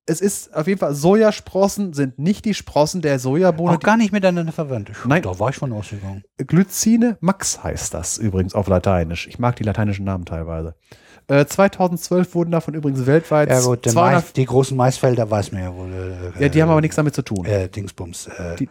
es 0.07 0.21
ist 0.21 0.55
auf 0.55 0.67
jeden 0.67 0.79
Fall, 0.79 0.95
Sojasprossen 0.95 1.93
sind 1.93 2.19
nicht 2.19 2.45
die 2.45 2.55
Sprossen 2.55 3.03
der 3.03 3.19
Sojabohne. 3.19 3.77
Auch 3.77 3.81
gar 3.81 3.97
nicht 3.97 4.13
miteinander 4.13 4.53
verwandt. 4.53 4.93
Nein. 5.07 5.23
Da 5.23 5.39
war 5.39 5.51
ich 5.51 5.57
von 5.57 5.73
ausgegangen. 5.73 6.23
Glycine 6.39 7.17
Max 7.21 7.63
heißt 7.63 7.93
das 7.95 8.19
übrigens 8.19 8.55
auf 8.55 8.69
Lateinisch. 8.69 9.27
Ich 9.27 9.39
mag 9.39 9.57
die 9.57 9.65
lateinischen 9.65 10.05
Namen 10.05 10.25
teilweise. 10.25 10.75
Äh, 11.27 11.47
2012 11.47 12.35
wurden 12.35 12.51
davon 12.51 12.75
übrigens 12.75 13.07
weltweit 13.07 13.49
Ja 13.49 13.61
gut, 13.63 13.85
der 13.87 13.93
200, 13.93 14.15
Mais, 14.25 14.33
die 14.35 14.45
großen 14.45 14.77
Maisfelder 14.77 15.31
weiß 15.31 15.53
man 15.53 15.63
ja 15.63 15.75
wohl. 15.75 16.33
Äh, 16.39 16.43
ja, 16.43 16.49
die 16.51 16.63
haben 16.63 16.71
aber 16.71 16.83
nichts 16.83 16.97
damit 16.97 17.15
zu 17.15 17.23
tun. 17.23 17.47
Äh, 17.47 17.69
Dingsbums. 17.69 18.27
Äh, 18.27 18.57
Die- 18.57 18.69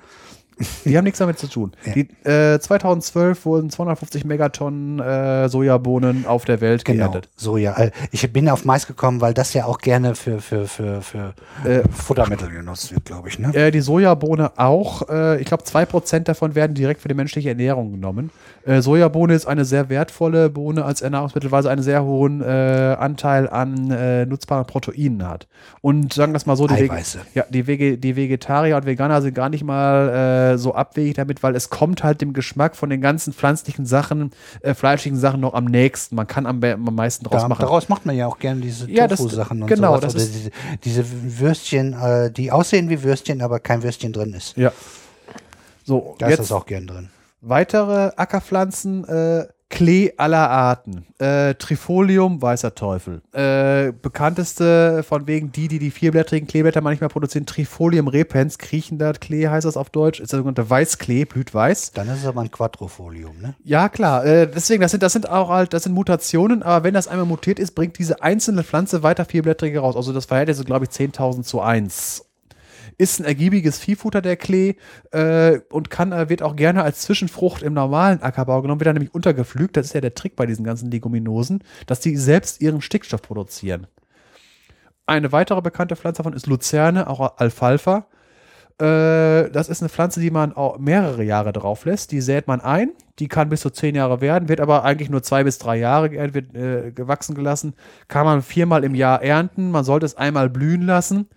Die 0.85 0.97
haben 0.97 1.03
nichts 1.03 1.19
damit 1.19 1.39
zu 1.39 1.47
tun. 1.47 1.71
Ja. 1.85 1.93
Die, 1.93 2.09
äh, 2.29 2.59
2012 2.59 3.45
wurden 3.45 3.69
250 3.69 4.25
Megatonnen 4.25 4.99
äh, 4.99 5.49
Sojabohnen 5.49 6.25
auf 6.25 6.45
der 6.45 6.61
Welt 6.61 6.85
genau, 6.85 7.09
geerntet. 7.09 7.29
Soja. 7.35 7.73
Äh, 7.73 7.91
ich 8.11 8.31
bin 8.31 8.49
auf 8.49 8.65
Mais 8.65 8.87
gekommen, 8.87 9.21
weil 9.21 9.33
das 9.33 9.53
ja 9.53 9.65
auch 9.65 9.79
gerne 9.79 10.15
für, 10.15 10.39
für, 10.39 10.67
für, 10.67 11.01
für 11.01 11.33
Äh, 11.65 11.83
Futtermittel 11.89 12.49
genutzt 12.49 12.93
wird, 12.93 13.05
glaube 13.05 13.29
ich. 13.29 13.39
Ne? 13.39 13.53
Äh, 13.53 13.71
die 13.71 13.81
Sojabohne 13.81 14.51
auch. 14.57 15.09
Äh, 15.09 15.41
ich 15.41 15.45
glaube, 15.45 15.63
2% 15.63 16.19
davon 16.19 16.55
werden 16.55 16.73
direkt 16.73 17.01
für 17.01 17.07
die 17.07 17.15
menschliche 17.15 17.49
Ernährung 17.49 17.91
genommen. 17.91 18.31
Äh, 18.65 18.81
Sojabohne 18.81 19.33
ist 19.33 19.45
eine 19.45 19.65
sehr 19.65 19.89
wertvolle 19.89 20.49
Bohne 20.49 20.85
als 20.85 21.01
Nahrungsmittel, 21.01 21.51
weil 21.51 21.63
sie 21.63 21.69
einen 21.69 21.83
sehr 21.83 22.03
hohen 22.03 22.41
äh, 22.41 22.95
Anteil 22.97 23.49
an 23.49 23.91
äh, 23.91 24.25
nutzbaren 24.25 24.65
Proteinen 24.65 25.27
hat. 25.27 25.47
Und 25.81 26.13
sagen 26.13 26.31
wir 26.31 26.37
es 26.37 26.45
mal 26.45 26.55
so, 26.55 26.67
die, 26.67 26.73
Eiweiße. 26.75 27.19
ja, 27.33 27.43
die, 27.49 27.67
Wege 27.67 27.97
die 27.97 28.15
Vegetarier 28.15 28.77
und 28.77 28.85
Veganer 28.85 29.21
sind 29.21 29.33
gar 29.33 29.49
nicht 29.49 29.63
mal 29.65 30.53
äh, 30.53 30.57
so 30.57 30.73
abwegig 30.75 31.15
damit, 31.15 31.43
weil 31.43 31.55
es 31.55 31.69
kommt 31.69 32.03
halt 32.03 32.21
dem 32.21 32.31
Geschmack 32.31 32.75
von 32.77 32.89
den 32.89 33.01
ganzen 33.01 33.33
pflanzlichen 33.33 33.85
Sachen, 33.85 34.31
äh, 34.61 34.73
fleischigen 34.73 35.17
Sachen 35.17 35.41
noch 35.41 35.53
am 35.53 35.65
nächsten. 35.65 36.15
Man 36.15 36.27
kann 36.27 36.45
am, 36.45 36.63
am 36.63 36.95
meisten 36.95 37.25
draus 37.25 37.41
Da, 37.41 37.47
machen. 37.49 37.61
daraus 37.61 37.89
macht 37.89 38.05
man 38.05 38.15
ja 38.15 38.27
auch 38.27 38.39
gerne 38.39 38.61
diese 38.61 38.89
Ja, 38.89 39.07
Tofu-Sachen 39.07 39.61
und 39.63 39.67
genau, 39.67 39.97
sowas. 39.97 40.13
das 40.13 40.31
diese, 40.31 40.51
diese 40.85 41.05
Würstchen, 41.39 41.93
äh, 41.93 42.31
die 42.31 42.51
aussehen 42.51 42.89
wie 42.89 43.03
Würstchen, 43.03 43.41
aber 43.41 43.59
kein 43.59 43.83
Würstchen 43.83 44.13
drin 44.13 44.33
ist. 44.33 44.55
ja. 44.55 44.71
So, 45.85 46.15
Da 46.17 46.29
jetzt 46.29 46.39
ist 46.39 46.49
das 46.49 46.57
auch 46.57 46.65
gern 46.65 46.87
drin. 46.87 47.09
Weitere 47.45 48.11
Ackerpflanzen, 48.15 49.03
äh, 49.03 49.47
Klee 49.67 50.13
aller 50.17 50.49
Arten. 50.49 51.07
Äh, 51.17 51.55
Trifolium, 51.55 52.41
weißer 52.41 52.73
Teufel. 52.73 53.21
Äh, 53.33 53.91
bekannteste 53.91 55.03
von 55.03 55.27
wegen 55.27 55.51
die, 55.51 55.67
die 55.67 55.79
die 55.79 55.91
vierblättrigen 55.91 56.47
Kleeblätter 56.47 56.79
manchmal 56.79 57.09
produzieren, 57.09 57.45
Trifolium 57.45 58.07
repens, 58.07 58.59
kriechender 58.59 59.13
Klee 59.13 59.47
heißt 59.47 59.65
das 59.65 59.75
auf 59.75 59.89
Deutsch, 59.89 60.19
ist 60.19 60.31
der 60.31 60.37
sogenannte 60.37 60.69
Weißklee, 60.69 61.25
blüht 61.25 61.53
weiß. 61.53 61.91
Dann 61.91 62.07
ist 62.07 62.19
es 62.19 62.27
aber 62.27 62.41
ein 62.41 62.51
Quadrofolium, 62.51 63.41
ne? 63.41 63.55
Ja, 63.63 63.89
klar. 63.89 64.23
Äh, 64.25 64.47
deswegen, 64.47 64.81
das 64.81 64.91
sind, 64.91 65.03
das 65.03 65.13
sind 65.13 65.27
auch 65.27 65.49
halt, 65.49 65.73
das 65.73 65.83
sind 65.83 65.93
Mutationen, 65.93 66.63
aber 66.63 66.85
wenn 66.85 66.93
das 66.93 67.07
einmal 67.07 67.25
mutiert 67.25 67.59
ist, 67.59 67.71
bringt 67.71 67.97
diese 67.97 68.21
einzelne 68.21 68.63
Pflanze 68.63 69.03
weiter 69.03 69.25
vierblättrige 69.25 69.79
raus. 69.79 69.97
Also 69.97 70.13
das 70.13 70.25
Verhältnis 70.25 70.59
ist, 70.59 70.65
glaube 70.65 70.85
ich, 70.85 70.91
10.000 70.91 71.41
zu 71.41 71.59
1. 71.59 72.23
Ist 72.97 73.19
ein 73.19 73.25
ergiebiges 73.25 73.79
Viehfutter, 73.79 74.21
der 74.21 74.37
Klee, 74.37 74.75
äh, 75.11 75.59
und 75.69 75.89
kann, 75.89 76.11
äh, 76.11 76.29
wird 76.29 76.41
auch 76.41 76.55
gerne 76.55 76.83
als 76.83 77.01
Zwischenfrucht 77.01 77.63
im 77.63 77.73
normalen 77.73 78.21
Ackerbau 78.21 78.61
genommen, 78.61 78.79
wird 78.79 78.87
dann 78.87 78.95
nämlich 78.95 79.13
untergepflügt. 79.13 79.77
Das 79.77 79.87
ist 79.87 79.93
ja 79.93 80.01
der 80.01 80.13
Trick 80.13 80.35
bei 80.35 80.45
diesen 80.45 80.63
ganzen 80.63 80.91
Leguminosen, 80.91 81.63
dass 81.87 81.99
die 81.99 82.15
selbst 82.17 82.61
ihren 82.61 82.81
Stickstoff 82.81 83.21
produzieren. 83.21 83.87
Eine 85.05 85.31
weitere 85.31 85.61
bekannte 85.61 85.95
Pflanze 85.95 86.19
davon 86.19 86.33
ist 86.33 86.47
Luzerne, 86.47 87.07
auch 87.07 87.37
Alfalfa. 87.37 88.07
Äh, 88.79 89.51
das 89.51 89.69
ist 89.69 89.81
eine 89.81 89.89
Pflanze, 89.89 90.19
die 90.19 90.31
man 90.31 90.53
auch 90.53 90.79
mehrere 90.79 91.23
Jahre 91.23 91.53
drauf 91.53 91.85
lässt. 91.85 92.11
Die 92.11 92.21
sät 92.21 92.47
man 92.47 92.61
ein, 92.61 92.91
die 93.19 93.27
kann 93.27 93.49
bis 93.49 93.61
zu 93.61 93.69
zehn 93.69 93.95
Jahre 93.95 94.21
werden, 94.21 94.49
wird 94.49 94.59
aber 94.59 94.83
eigentlich 94.83 95.09
nur 95.09 95.21
zwei 95.21 95.43
bis 95.43 95.59
drei 95.59 95.77
Jahre 95.77 96.11
wird 96.33 96.55
äh, 96.55 96.91
gewachsen 96.91 97.35
gelassen. 97.35 97.75
Kann 98.07 98.25
man 98.25 98.41
viermal 98.41 98.83
im 98.83 98.95
Jahr 98.95 99.21
ernten. 99.21 99.71
Man 99.71 99.83
sollte 99.83 100.05
es 100.05 100.15
einmal 100.15 100.49
blühen 100.49 100.81
lassen. 100.83 101.27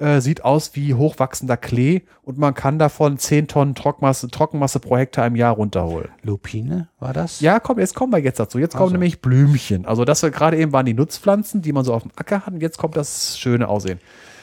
Äh, 0.00 0.20
sieht 0.20 0.44
aus 0.44 0.76
wie 0.76 0.94
hochwachsender 0.94 1.56
Klee 1.56 2.02
und 2.22 2.38
man 2.38 2.54
kann 2.54 2.78
davon 2.78 3.18
10 3.18 3.48
Tonnen 3.48 3.74
Trockenmasse, 3.74 4.28
Trockenmasse 4.28 4.78
pro 4.78 4.96
Hektar 4.96 5.26
im 5.26 5.34
Jahr 5.34 5.54
runterholen. 5.56 6.10
Lupine 6.22 6.88
war 7.00 7.12
das? 7.12 7.40
Ja, 7.40 7.58
komm, 7.58 7.80
jetzt 7.80 7.96
kommen 7.96 8.12
wir 8.12 8.20
jetzt 8.20 8.38
dazu. 8.38 8.60
Jetzt 8.60 8.74
kommen 8.74 8.84
Also. 8.84 8.92
nämlich 8.92 9.20
Blümchen. 9.20 9.86
Also 9.86 10.04
das 10.04 10.22
war 10.22 10.30
gerade 10.30 10.56
eben 10.56 10.72
waren 10.72 10.86
die 10.86 10.94
Nutzpflanzen, 10.94 11.62
die 11.62 11.72
man 11.72 11.84
so 11.84 11.94
auf 11.94 12.02
dem 12.02 12.12
Acker 12.14 12.46
hat. 12.46 12.54
Und 12.54 12.60
jetzt 12.60 12.78
kommt 12.78 12.96
das 12.96 13.36
schöne 13.40 13.66
Aussehen. 13.66 13.98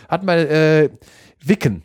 Hat 0.09 0.23
mal 0.23 0.39
äh, 0.39 0.89
Wicken. 1.41 1.83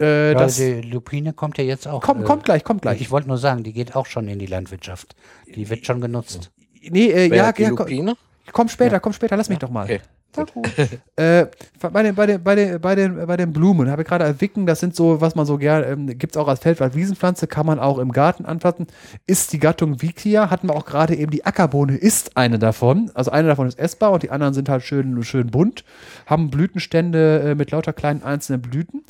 Äh, 0.00 0.32
Ja, 0.32 0.38
das 0.38 0.56
die 0.56 0.80
Lupine 0.80 1.34
kommt 1.34 1.58
ja 1.58 1.64
jetzt 1.64 1.86
auch. 1.86 2.00
kommt, 2.00 2.22
äh, 2.22 2.24
kommt 2.24 2.44
gleich, 2.44 2.64
kommt 2.64 2.80
gleich. 2.80 3.02
Ich 3.02 3.10
wollte 3.10 3.28
nur 3.28 3.36
sagen, 3.36 3.64
die 3.64 3.74
geht 3.74 3.96
auch 3.96 4.06
schon 4.06 4.28
in 4.28 4.38
die 4.38 4.46
Landwirtschaft. 4.46 5.14
Die 5.54 5.68
wird 5.68 5.84
schon 5.84 6.00
genutzt. 6.00 6.52
Nee, 6.88 7.08
äh, 7.08 7.28
ja, 7.28 7.36
ja, 7.36 7.52
komm, 7.52 7.76
Lupine? 7.76 8.16
komm 8.50 8.68
später, 8.70 8.98
komm 8.98 9.12
später, 9.12 9.36
lass 9.36 9.50
mich 9.50 9.58
doch 9.58 9.68
mal. 9.68 9.84
Okay. 9.84 10.00
Äh, 11.16 11.48
bei, 11.80 12.02
den, 12.02 12.14
bei, 12.14 12.26
den, 12.26 12.42
bei, 12.42 12.54
den, 12.54 12.80
bei, 12.80 12.94
den, 12.94 13.26
bei 13.26 13.36
den 13.36 13.52
Blumen 13.52 13.90
habe 13.90 14.02
ich 14.02 14.08
gerade 14.08 14.24
erwicken, 14.24 14.64
das 14.64 14.80
sind 14.80 14.96
so, 14.96 15.20
was 15.20 15.34
man 15.34 15.44
so 15.44 15.58
gerne, 15.58 15.84
ähm, 15.86 16.06
gibt 16.18 16.34
es 16.34 16.40
auch 16.40 16.48
als 16.48 16.60
Feldwald-Wiesenpflanze, 16.60 17.46
kann 17.46 17.66
man 17.66 17.78
auch 17.78 17.98
im 17.98 18.10
Garten 18.12 18.46
anpflanzen. 18.46 18.86
Ist 19.26 19.52
die 19.52 19.58
Gattung 19.58 20.00
Vicia, 20.00 20.48
hatten 20.48 20.68
wir 20.68 20.74
auch 20.74 20.86
gerade 20.86 21.14
eben, 21.14 21.30
die 21.30 21.44
Ackerbohne 21.44 21.94
ist 21.96 22.38
eine 22.38 22.58
davon. 22.58 23.10
Also 23.12 23.30
eine 23.32 23.48
davon 23.48 23.66
ist 23.66 23.78
essbar 23.78 24.12
und 24.12 24.22
die 24.22 24.30
anderen 24.30 24.54
sind 24.54 24.70
halt 24.70 24.82
schön, 24.82 25.22
schön 25.24 25.48
bunt, 25.48 25.84
haben 26.24 26.50
Blütenstände 26.50 27.50
äh, 27.50 27.54
mit 27.54 27.70
lauter 27.70 27.92
kleinen 27.92 28.22
einzelnen 28.22 28.62
Blüten. 28.62 29.04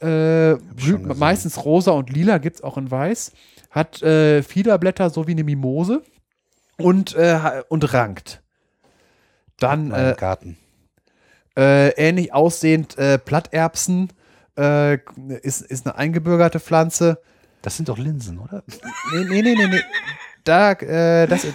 Äh, 0.00 0.56
Blüten 0.74 1.16
meistens 1.18 1.64
rosa 1.64 1.92
und 1.92 2.10
lila, 2.10 2.38
gibt 2.38 2.56
es 2.56 2.62
auch 2.64 2.78
in 2.78 2.90
weiß. 2.90 3.32
Hat 3.70 4.02
äh, 4.02 4.42
Fiederblätter, 4.42 5.10
so 5.10 5.28
wie 5.28 5.32
eine 5.32 5.44
Mimose 5.44 6.02
und, 6.78 7.14
äh, 7.14 7.62
und 7.68 7.92
rankt. 7.92 8.42
Dann 9.58 9.90
äh, 9.92 10.14
Garten. 10.16 10.56
äh, 11.56 11.90
ähnlich 11.90 12.32
aussehend 12.32 12.96
äh, 12.98 13.18
Platterbsen 13.18 14.12
äh, 14.56 14.98
ist, 15.42 15.62
ist 15.62 15.86
eine 15.86 15.96
eingebürgerte 15.96 16.60
Pflanze. 16.60 17.18
Das 17.62 17.76
sind 17.76 17.88
doch 17.88 17.98
Linsen, 17.98 18.38
oder? 18.38 18.62
Nee, 19.12 19.24
nee, 19.24 19.42
nee, 19.42 19.54
nee. 19.54 19.66
nee. 19.66 19.80
Da, 20.44 20.72
äh, 20.72 21.26
das, 21.26 21.46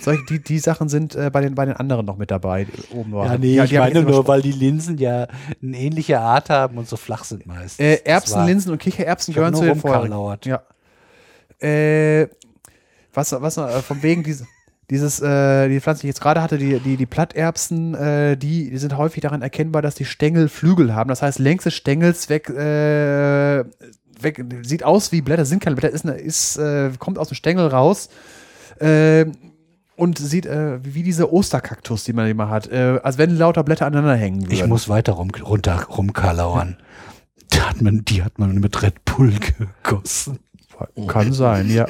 solche, 0.00 0.24
die, 0.24 0.42
die 0.42 0.58
Sachen 0.58 0.88
sind 0.88 1.14
äh, 1.14 1.30
bei, 1.30 1.40
den, 1.40 1.54
bei 1.54 1.66
den 1.66 1.76
anderen 1.76 2.04
noch 2.04 2.16
mit 2.16 2.30
dabei. 2.30 2.66
Oben 2.92 3.12
war. 3.12 3.34
ich 3.34 3.40
die 3.40 3.60
hab 3.60 3.70
meine 3.70 4.00
jetzt 4.00 4.08
nur, 4.08 4.26
weil 4.26 4.42
die 4.42 4.52
Linsen 4.52 4.98
ja 4.98 5.28
eine 5.62 5.78
ähnliche 5.78 6.18
Art 6.18 6.50
haben 6.50 6.78
und 6.78 6.88
so 6.88 6.96
flach 6.96 7.24
sind 7.24 7.46
meist. 7.46 7.78
Äh, 7.78 8.00
Erbsen, 8.04 8.44
Linsen 8.46 8.72
und 8.72 8.78
Kichererbsen 8.78 9.32
Ich 9.32 9.36
gehören 9.36 9.54
zu 9.54 9.62
den 9.62 9.76
vorherigen. 9.76 10.38
Ja. 10.44 10.62
Äh, 11.60 12.28
was, 13.12 13.30
was, 13.40 13.56
äh, 13.56 13.82
von 13.82 14.02
wegen 14.02 14.24
diese, 14.24 14.46
dieses, 14.90 15.20
äh, 15.20 15.68
die 15.68 15.80
Pflanze, 15.80 16.02
die 16.02 16.08
ich 16.08 16.10
jetzt 16.10 16.20
gerade 16.20 16.42
hatte, 16.42 16.58
die, 16.58 16.78
die, 16.78 16.96
die 16.96 17.06
Platterbsen, 17.06 17.94
äh, 17.94 18.36
die, 18.36 18.70
die 18.70 18.78
sind 18.78 18.96
häufig 18.96 19.22
daran 19.22 19.42
erkennbar, 19.42 19.82
dass 19.82 19.94
die 19.94 20.04
Stängel 20.04 20.48
Flügel 20.48 20.94
haben. 20.94 21.08
Das 21.08 21.22
heißt, 21.22 21.38
längs 21.38 21.64
des 21.64 21.74
Stängels 21.74 22.28
weg, 22.28 22.50
äh, 22.50 23.64
weg 24.20 24.44
sieht 24.62 24.84
aus 24.84 25.12
wie 25.12 25.22
Blätter, 25.22 25.44
sind 25.44 25.62
keine 25.62 25.76
Blätter, 25.76 25.94
ist, 25.94 26.06
eine, 26.06 26.16
ist 26.16 26.56
äh, 26.56 26.90
kommt 26.98 27.18
aus 27.18 27.28
dem 27.28 27.34
Stängel 27.34 27.66
raus. 27.68 28.08
Äh, 28.78 29.26
und 29.96 30.18
sieht 30.18 30.46
äh, 30.46 30.80
wie 30.82 31.04
diese 31.04 31.32
Osterkaktus, 31.32 32.04
die 32.04 32.12
man 32.12 32.28
immer 32.28 32.48
hat, 32.48 32.66
äh, 32.66 32.98
als 33.02 33.16
wenn 33.16 33.36
lauter 33.36 33.62
Blätter 33.62 33.86
aneinander 33.86 34.16
hängen 34.16 34.42
würden. 34.42 34.52
Ich 34.52 34.66
muss 34.66 34.88
weiter 34.88 35.12
rum, 35.12 35.30
runter 35.30 35.84
rumkalauern. 35.84 36.78
Die 37.52 37.60
hat, 37.60 37.80
man, 37.80 38.04
die 38.04 38.22
hat 38.22 38.38
man 38.38 38.56
mit 38.56 38.82
Red 38.82 39.04
Bull 39.04 39.32
gegossen. 39.82 40.40
Kann 41.06 41.32
sein, 41.32 41.70
ja. 41.70 41.86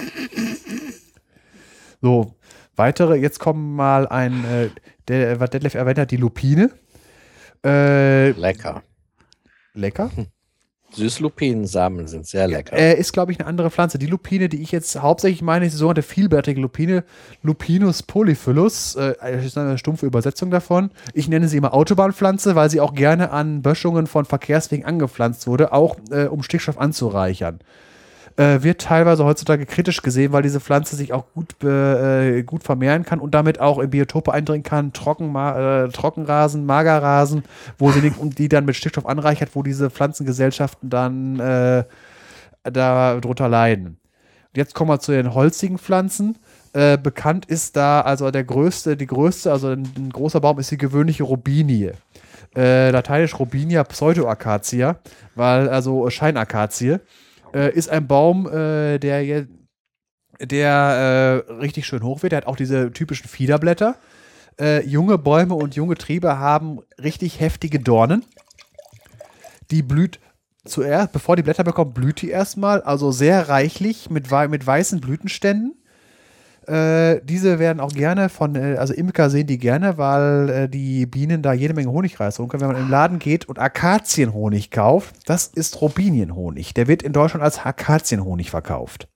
So, 2.02 2.36
weitere, 2.76 3.16
jetzt 3.16 3.38
kommen 3.38 3.74
mal 3.74 4.06
ein, 4.08 4.44
äh, 4.44 4.68
der, 5.08 5.40
was 5.40 5.50
Detlef 5.50 5.74
erwähnt 5.74 5.98
hat, 5.98 6.10
die 6.10 6.16
Lupine. 6.16 6.70
Äh, 7.64 8.30
Lecker. 8.30 8.82
lecker. 9.74 10.10
Süßlupinensamen 10.94 12.06
sind 12.06 12.26
sehr 12.26 12.46
lecker. 12.46 12.76
Äh, 12.76 12.98
ist, 12.98 13.12
glaube 13.12 13.32
ich, 13.32 13.40
eine 13.40 13.48
andere 13.48 13.70
Pflanze. 13.70 13.98
Die 13.98 14.06
Lupine, 14.06 14.48
die 14.48 14.62
ich 14.62 14.72
jetzt 14.72 15.00
hauptsächlich 15.00 15.42
meine, 15.42 15.66
ist 15.66 15.72
die 15.72 15.78
sogenannte 15.78 16.02
vielblättrige 16.02 16.60
Lupine, 16.60 17.04
Lupinus 17.42 18.02
polyphyllus. 18.02 18.94
Äh, 18.96 19.14
das 19.20 19.44
ist 19.44 19.58
eine 19.58 19.78
stumpfe 19.78 20.06
Übersetzung 20.06 20.50
davon. 20.50 20.90
Ich 21.12 21.28
nenne 21.28 21.48
sie 21.48 21.56
immer 21.56 21.74
Autobahnpflanze, 21.74 22.54
weil 22.54 22.70
sie 22.70 22.80
auch 22.80 22.94
gerne 22.94 23.30
an 23.30 23.62
Böschungen 23.62 24.06
von 24.06 24.24
Verkehrswegen 24.24 24.84
angepflanzt 24.84 25.46
wurde, 25.46 25.72
auch 25.72 25.96
äh, 26.10 26.26
um 26.26 26.42
Stickstoff 26.42 26.78
anzureichern. 26.78 27.60
Äh, 28.36 28.64
wird 28.64 28.80
teilweise 28.80 29.24
heutzutage 29.24 29.64
kritisch 29.64 30.02
gesehen, 30.02 30.32
weil 30.32 30.42
diese 30.42 30.58
Pflanze 30.58 30.96
sich 30.96 31.12
auch 31.12 31.24
gut, 31.34 31.62
äh, 31.62 32.42
gut 32.42 32.64
vermehren 32.64 33.04
kann 33.04 33.20
und 33.20 33.32
damit 33.32 33.60
auch 33.60 33.78
in 33.78 33.90
Biotope 33.90 34.32
eindringen 34.32 34.64
kann, 34.64 34.92
Trockenma 34.92 35.84
äh, 35.84 35.88
Trockenrasen, 35.90 36.66
Magerrasen, 36.66 37.44
wo 37.78 37.92
sie 37.92 38.00
die, 38.00 38.10
und 38.10 38.40
die 38.40 38.48
dann 38.48 38.64
mit 38.64 38.74
Stickstoff 38.74 39.06
anreichert, 39.06 39.50
wo 39.54 39.62
diese 39.62 39.88
Pflanzengesellschaften 39.88 40.90
dann 40.90 41.38
äh, 41.38 41.84
darunter 42.64 43.48
leiden. 43.48 43.86
Und 43.86 44.56
jetzt 44.56 44.74
kommen 44.74 44.90
wir 44.90 44.98
zu 44.98 45.12
den 45.12 45.32
holzigen 45.32 45.78
Pflanzen. 45.78 46.36
Äh, 46.72 46.98
bekannt 46.98 47.46
ist 47.46 47.76
da 47.76 48.00
also 48.00 48.32
der 48.32 48.42
größte, 48.42 48.96
die 48.96 49.06
größte, 49.06 49.52
also 49.52 49.68
ein, 49.68 49.88
ein 49.96 50.10
großer 50.10 50.40
Baum 50.40 50.58
ist 50.58 50.72
die 50.72 50.76
gewöhnliche 50.76 51.22
Robinie. 51.22 51.92
Äh, 52.56 52.90
lateinisch 52.90 53.38
Robinia 53.38 53.84
pseudoacacia, 53.84 54.96
weil 55.36 55.68
also 55.68 56.10
Scheinakazie, 56.10 56.98
äh, 57.54 57.72
ist 57.72 57.88
ein 57.88 58.06
Baum, 58.06 58.46
äh, 58.46 58.98
der 58.98 59.46
der 60.40 61.44
äh, 61.48 61.52
richtig 61.52 61.86
schön 61.86 62.02
hoch 62.02 62.22
wird. 62.22 62.32
Der 62.32 62.38
hat 62.38 62.46
auch 62.46 62.56
diese 62.56 62.92
typischen 62.92 63.28
Fiederblätter. 63.28 63.96
Äh, 64.60 64.84
junge 64.86 65.18
Bäume 65.18 65.54
und 65.54 65.76
junge 65.76 65.96
Triebe 65.96 66.38
haben 66.38 66.80
richtig 67.02 67.40
heftige 67.40 67.80
Dornen. 67.80 68.24
Die 69.70 69.82
blüht 69.82 70.20
zuerst, 70.64 71.12
bevor 71.12 71.36
die 71.36 71.42
Blätter 71.42 71.64
bekommt, 71.64 71.94
blüht 71.94 72.22
die 72.22 72.30
erstmal, 72.30 72.82
also 72.82 73.12
sehr 73.12 73.48
reichlich 73.48 74.10
mit, 74.10 74.30
mit 74.30 74.66
weißen 74.66 75.00
Blütenständen. 75.00 75.74
Äh, 76.68 77.20
diese 77.24 77.58
werden 77.58 77.80
auch 77.80 77.92
gerne 77.92 78.28
von, 78.28 78.54
äh, 78.54 78.76
also 78.78 78.94
Imker 78.94 79.30
sehen 79.30 79.46
die 79.46 79.58
gerne, 79.58 79.98
weil 79.98 80.48
äh, 80.48 80.68
die 80.68 81.06
Bienen 81.06 81.42
da 81.42 81.52
jede 81.52 81.74
Menge 81.74 81.90
Honig 81.90 82.18
rausholen 82.18 82.48
können. 82.48 82.62
Wenn 82.62 82.72
man 82.72 82.82
im 82.82 82.90
Laden 82.90 83.18
geht 83.18 83.48
und 83.48 83.58
Akazienhonig 83.58 84.70
kauft, 84.70 85.14
das 85.26 85.46
ist 85.46 85.80
Robinienhonig. 85.80 86.74
Der 86.74 86.88
wird 86.88 87.02
in 87.02 87.12
Deutschland 87.12 87.42
als 87.42 87.64
Akazienhonig 87.64 88.50
verkauft. 88.50 89.08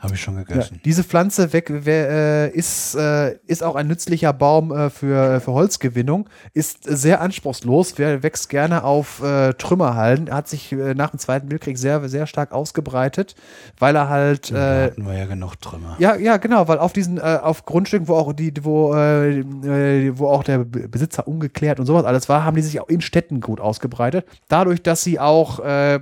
Habe 0.00 0.14
ich 0.14 0.22
schon 0.22 0.36
Ja, 0.36 0.44
gegessen. 0.44 0.80
diese 0.82 1.04
Pflanze 1.04 1.52
weg, 1.52 1.66
wer, 1.70 2.08
äh, 2.08 2.50
ist, 2.50 2.94
äh, 2.94 3.36
ist 3.46 3.62
auch 3.62 3.74
ein 3.76 3.86
nützlicher 3.86 4.32
Baum 4.32 4.72
äh, 4.72 4.88
für, 4.88 5.40
für 5.42 5.52
Holzgewinnung, 5.52 6.28
ist 6.54 6.84
sehr 6.84 7.20
anspruchslos, 7.20 7.94
wer 7.98 8.22
wächst 8.22 8.48
gerne 8.48 8.82
auf 8.84 9.22
äh, 9.22 9.52
Trümmerhalden, 9.52 10.32
hat 10.32 10.48
sich 10.48 10.72
äh, 10.72 10.94
nach 10.94 11.10
dem 11.10 11.18
Zweiten 11.18 11.50
Weltkrieg 11.50 11.76
sehr, 11.76 12.08
sehr 12.08 12.26
stark 12.26 12.52
ausgebreitet, 12.52 13.34
weil 13.78 13.94
er 13.94 14.08
halt 14.08 14.50
da 14.52 14.84
äh, 14.84 14.84
hatten 14.86 15.04
wir 15.06 15.18
ja 15.18 15.26
genug 15.26 15.60
Trümmer. 15.60 15.96
ja, 15.98 16.16
ja, 16.16 16.38
genau, 16.38 16.66
weil 16.66 16.78
auf 16.78 16.94
diesen, 16.94 17.18
äh, 17.18 17.38
auf 17.42 17.66
Grundstücken, 17.66 18.08
wo 18.08 18.14
auch 18.14 18.32
die, 18.32 18.54
wo, 18.62 18.94
äh, 18.94 19.40
äh, 19.40 20.12
wo 20.18 20.28
auch 20.28 20.44
der 20.44 20.60
Besitzer 20.60 21.28
ungeklärt 21.28 21.78
und 21.78 21.84
sowas 21.84 22.06
alles 22.06 22.26
war, 22.30 22.42
haben 22.44 22.56
die 22.56 22.62
sich 22.62 22.80
auch 22.80 22.88
in 22.88 23.02
Städten 23.02 23.40
gut 23.42 23.60
ausgebreitet. 23.60 24.24
Dadurch, 24.48 24.82
dass 24.82 25.02
sie 25.04 25.20
auch, 25.20 25.60
äh, 25.60 26.00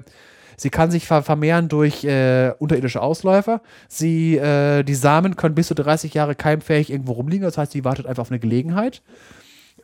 sie 0.58 0.70
kann 0.70 0.90
sich 0.90 1.06
ver 1.06 1.22
vermehren 1.22 1.68
durch 1.68 2.04
äh, 2.04 2.52
unterirdische 2.58 3.00
Ausläufer. 3.00 3.62
Sie, 3.88 4.36
äh, 4.36 4.82
die 4.82 4.94
Samen 4.94 5.36
können 5.36 5.54
bis 5.54 5.68
zu 5.68 5.74
30 5.74 6.12
Jahre 6.12 6.34
keimfähig 6.34 6.90
irgendwo 6.90 7.12
rumliegen, 7.12 7.44
das 7.44 7.56
heißt, 7.56 7.72
sie 7.72 7.84
wartet 7.84 8.06
einfach 8.06 8.22
auf 8.22 8.30
eine 8.30 8.40
Gelegenheit. 8.40 9.02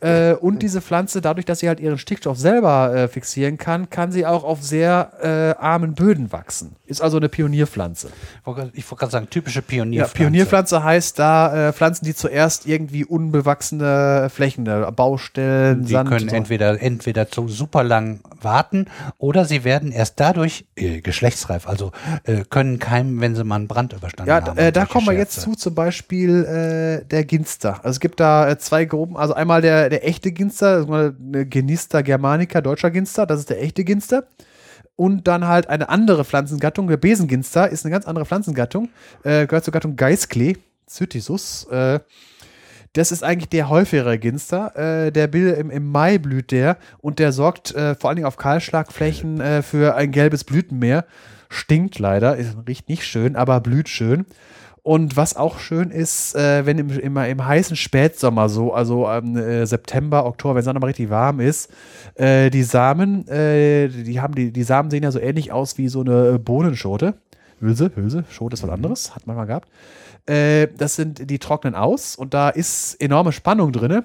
Äh, 0.01 0.35
und 0.35 0.61
diese 0.63 0.81
Pflanze, 0.83 1.21
dadurch, 1.21 1.47
dass 1.47 1.61
sie 1.61 1.69
halt 1.69 1.81
ihren 1.81 1.99
Stickstoff 1.99 2.39
selber 2.39 2.95
äh, 2.95 3.09
fixieren 3.09 3.57
kann, 3.59 3.89
kann 3.91 4.13
sie 4.13 4.27
auch 4.27 4.45
auf 4.45 4.63
sehr 4.63 5.13
äh, 5.59 5.63
armen 5.63 5.95
Böden 5.95 6.33
wachsen. 6.33 6.77
Ist 6.87 7.01
also 7.01 7.17
eine 7.17 7.29
Pionierpflanze. 7.29 8.09
Ich 8.75 8.91
wollte 8.91 9.01
gerade 9.01 9.13
sagen, 9.13 9.31
typische 9.31 9.61
Ja, 9.61 9.65
Pionierpflanze. 9.67 10.17
Pionierpflanze 10.17 10.85
heißt 10.85 11.19
da 11.19 11.69
äh, 11.69 11.73
Pflanzen, 11.73 12.05
die 12.05 12.15
zuerst 12.15 12.67
irgendwie 12.67 13.05
unbewachsene 13.05 14.29
Flächen, 14.31 14.67
äh, 14.67 14.91
Baustellen, 14.95 15.85
Die 15.85 15.93
Sand. 15.93 16.09
können 16.09 16.29
so. 16.29 16.37
entweder, 16.37 16.81
entweder 16.81 17.29
zu 17.31 17.49
super 17.49 17.85
lang 17.85 18.21
warten 18.41 18.87
oder 19.19 19.45
sie 19.45 19.65
werden 19.65 19.93
erst 19.93 20.21
dadurch 20.21 20.67
äh, 20.77 21.01
geschlechtsreif, 21.01 21.67
also 21.67 21.93
können 22.51 22.79
keimen, 22.79 23.21
wenn 23.21 23.35
sie 23.35 23.45
mal 23.45 23.57
einen 23.57 23.69
Brand 23.69 23.93
überstanden 23.93 24.29
Ja, 24.29 24.45
haben. 24.45 24.59
und 24.59 24.77
da 24.77 24.85
kommen 24.87 25.07
wir 25.07 25.15
jetzt 25.15 25.41
zu, 25.41 25.53
zum 25.55 25.75
Beispiel 25.75 27.03
der 27.11 27.25
Ginster. 27.25 27.77
Also 27.79 27.91
es 27.91 28.01
gibt 28.01 28.21
da 28.21 28.59
zwei 28.59 28.85
Gruppen, 28.85 29.17
also 29.17 29.35
einmal 29.35 29.63
der, 29.63 29.84
der 29.89 30.07
echte 30.07 30.33
Ginster, 30.33 31.13
Genista 31.45 32.03
germanica, 32.03 32.61
deutscher 32.61 32.91
Ginster, 32.91 33.27
das 33.27 33.41
ist 33.41 33.51
der 33.51 33.63
echte 33.63 33.85
Ginster. 33.85 34.27
Und 34.97 35.27
dann 35.27 35.47
halt 35.47 35.69
eine 35.69 35.89
andere 35.89 36.25
Pflanzengattung, 36.25 36.87
der 36.87 36.97
Besenginster, 36.97 37.69
ist 37.69 37.85
eine 37.85 37.93
ganz 37.93 38.07
andere 38.07 38.27
Pflanzengattung, 38.27 38.91
äh, 39.25 39.47
gehört 39.47 39.65
zur 39.65 39.73
Gattung 39.73 39.97
Geisklee, 39.97 40.57
Cytisus. 40.89 41.65
Äh, 41.65 41.99
das 42.93 43.11
ist 43.11 43.25
eigentlich 43.25 43.49
der 43.49 43.69
häufigere 43.69 44.19
Ginster. 44.19 45.07
Äh, 45.07 45.11
der 45.11 45.27
Bild 45.27 45.59
im, 45.59 45.71
im 45.71 45.91
Mai 45.91 46.19
blüht 46.19 46.53
der 46.53 46.79
und 46.99 47.19
der 47.19 47.33
sorgt 47.33 47.75
äh, 47.75 47.97
vor 47.97 48.09
allen 48.09 48.17
Dingen 48.17 48.27
auf 48.27 48.37
Kahlschlagflächen 48.37 49.41
äh, 49.41 49.63
für 49.63 49.97
ein 49.97 50.13
gelbes 50.13 50.45
Blütenmeer. 50.45 51.05
Stinkt 51.49 51.99
leider, 51.99 52.39
riecht 52.69 52.89
nicht 52.89 53.05
schön, 53.05 53.35
aber 53.35 53.61
blüht 53.61 53.89
schön. 53.89 54.27
Und 54.85 55.17
was 55.17 55.35
auch 55.35 55.61
schön 55.61 55.91
ist, 55.91 56.35
äh, 56.35 56.67
wenn 56.67 56.79
im, 56.79 56.91
im, 56.91 57.17
im 57.17 57.47
heißen 57.47 57.75
Spätsommer 57.75 58.51
so, 58.51 58.75
also 58.75 59.09
ähm, 59.09 59.35
äh, 59.35 59.65
September, 59.65 60.27
Oktober, 60.27 60.57
wenn 60.57 60.61
es 60.61 60.67
dann 60.67 60.79
mal 60.79 60.89
richtig 60.89 61.09
warm 61.09 61.41
ist, 61.41 61.73
äh, 62.17 62.51
die 62.51 62.63
Samen, 62.63 63.27
äh, 63.29 63.89
die 63.89 64.21
haben 64.21 64.35
die, 64.35 64.53
die 64.53 64.63
Samen 64.63 64.91
sehen 64.91 65.03
ja 65.03 65.11
so 65.11 65.19
ähnlich 65.19 65.53
aus 65.53 65.79
wie 65.79 65.89
so 65.89 66.03
eine 66.03 66.39
Bohnenschote. 66.39 67.15
Hülse, 67.61 67.93
Hülse, 67.95 68.25
Schote 68.29 68.55
ist 68.55 68.63
was 68.63 68.69
anderes, 68.69 69.15
hat 69.15 69.27
man 69.27 69.37
mal 69.37 69.47
gehabt. 69.47 69.71
Äh, 70.27 70.69
das 70.77 70.97
sind, 70.97 71.31
die 71.31 71.39
trocknen 71.39 71.75
aus 71.75 72.15
und 72.15 72.35
da 72.35 72.51
ist 72.51 73.01
enorme 73.01 73.33
Spannung 73.33 73.73
drin. 73.73 74.03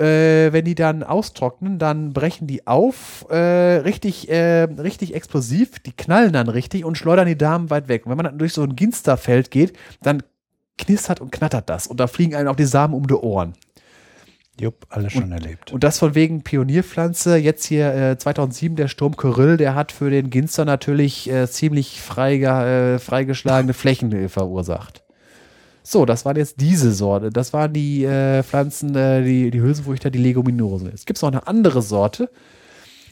Äh, 0.00 0.52
wenn 0.54 0.64
die 0.64 0.74
dann 0.74 1.02
austrocknen, 1.02 1.78
dann 1.78 2.14
brechen 2.14 2.46
die 2.46 2.66
auf, 2.66 3.26
äh, 3.28 3.36
richtig, 3.36 4.30
äh, 4.30 4.62
richtig 4.62 5.14
explosiv, 5.14 5.78
die 5.80 5.92
knallen 5.92 6.32
dann 6.32 6.48
richtig 6.48 6.86
und 6.86 6.96
schleudern 6.96 7.26
die 7.26 7.36
Damen 7.36 7.68
weit 7.68 7.88
weg. 7.88 8.06
Und 8.06 8.10
wenn 8.10 8.16
man 8.16 8.24
dann 8.24 8.38
durch 8.38 8.54
so 8.54 8.62
ein 8.62 8.76
Ginsterfeld 8.76 9.50
geht, 9.50 9.76
dann 10.02 10.22
knistert 10.78 11.20
und 11.20 11.32
knattert 11.32 11.68
das 11.68 11.86
und 11.86 12.00
da 12.00 12.06
fliegen 12.06 12.34
einem 12.34 12.48
auch 12.48 12.56
die 12.56 12.64
Samen 12.64 12.94
um 12.94 13.06
die 13.06 13.14
Ohren. 13.14 13.52
Jupp, 14.58 14.86
alles 14.88 15.12
schon 15.12 15.32
erlebt. 15.32 15.72
Und 15.72 15.84
das 15.84 15.98
von 15.98 16.14
wegen 16.14 16.42
Pionierpflanze. 16.42 17.36
Jetzt 17.36 17.64
hier 17.64 17.94
äh, 17.94 18.18
2007 18.18 18.76
der 18.76 18.88
Sturm 18.88 19.16
Kyrill, 19.16 19.56
der 19.56 19.74
hat 19.74 19.92
für 19.92 20.10
den 20.10 20.30
Ginster 20.30 20.64
natürlich 20.64 21.30
äh, 21.30 21.46
ziemlich 21.48 22.00
freige, 22.00 22.48
äh, 22.48 22.98
freigeschlagene 22.98 23.72
Flächen 23.74 24.12
äh, 24.12 24.28
verursacht. 24.28 25.02
So, 25.90 26.06
das 26.06 26.24
waren 26.24 26.36
jetzt 26.36 26.60
diese 26.60 26.92
Sorte. 26.92 27.30
Das 27.30 27.52
waren 27.52 27.72
die 27.72 28.04
äh, 28.04 28.44
Pflanzen, 28.44 28.94
äh, 28.94 29.24
die, 29.24 29.50
die 29.50 29.60
Hülsenfrüchte, 29.60 30.12
die 30.12 30.20
Leguminosen. 30.20 30.88
Es 30.94 31.04
gibt 31.04 31.20
noch 31.20 31.32
eine 31.32 31.48
andere 31.48 31.82
Sorte, 31.82 32.30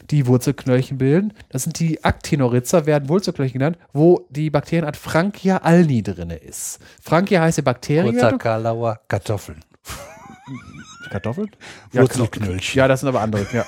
die 0.09 0.25
Wurzelknöllchen 0.27 0.97
bilden. 0.97 1.33
Das 1.49 1.63
sind 1.63 1.77
die 1.81 2.01
Actinorrhiza, 2.05 2.85
werden 2.85 3.09
Wurzelknöllchen 3.09 3.59
genannt, 3.59 3.77
wo 3.91 4.25
die 4.29 4.49
Bakterienart 4.49 4.95
Frankia 4.95 5.57
alni 5.57 6.03
drin 6.03 6.29
ist. 6.29 6.79
Frankia 7.01 7.41
heißt 7.41 7.57
die 7.57 7.63
Bakterie. 7.63 8.13
Kurzer 8.13 8.37
Kartoffeln. 9.09 9.59
Kartoffeln? 11.11 11.51
Wurzelknöllchen. 11.91 12.77
Ja, 12.77 12.87
das 12.87 13.01
sind 13.01 13.09
aber 13.09 13.19
andere, 13.19 13.45
ja. 13.51 13.65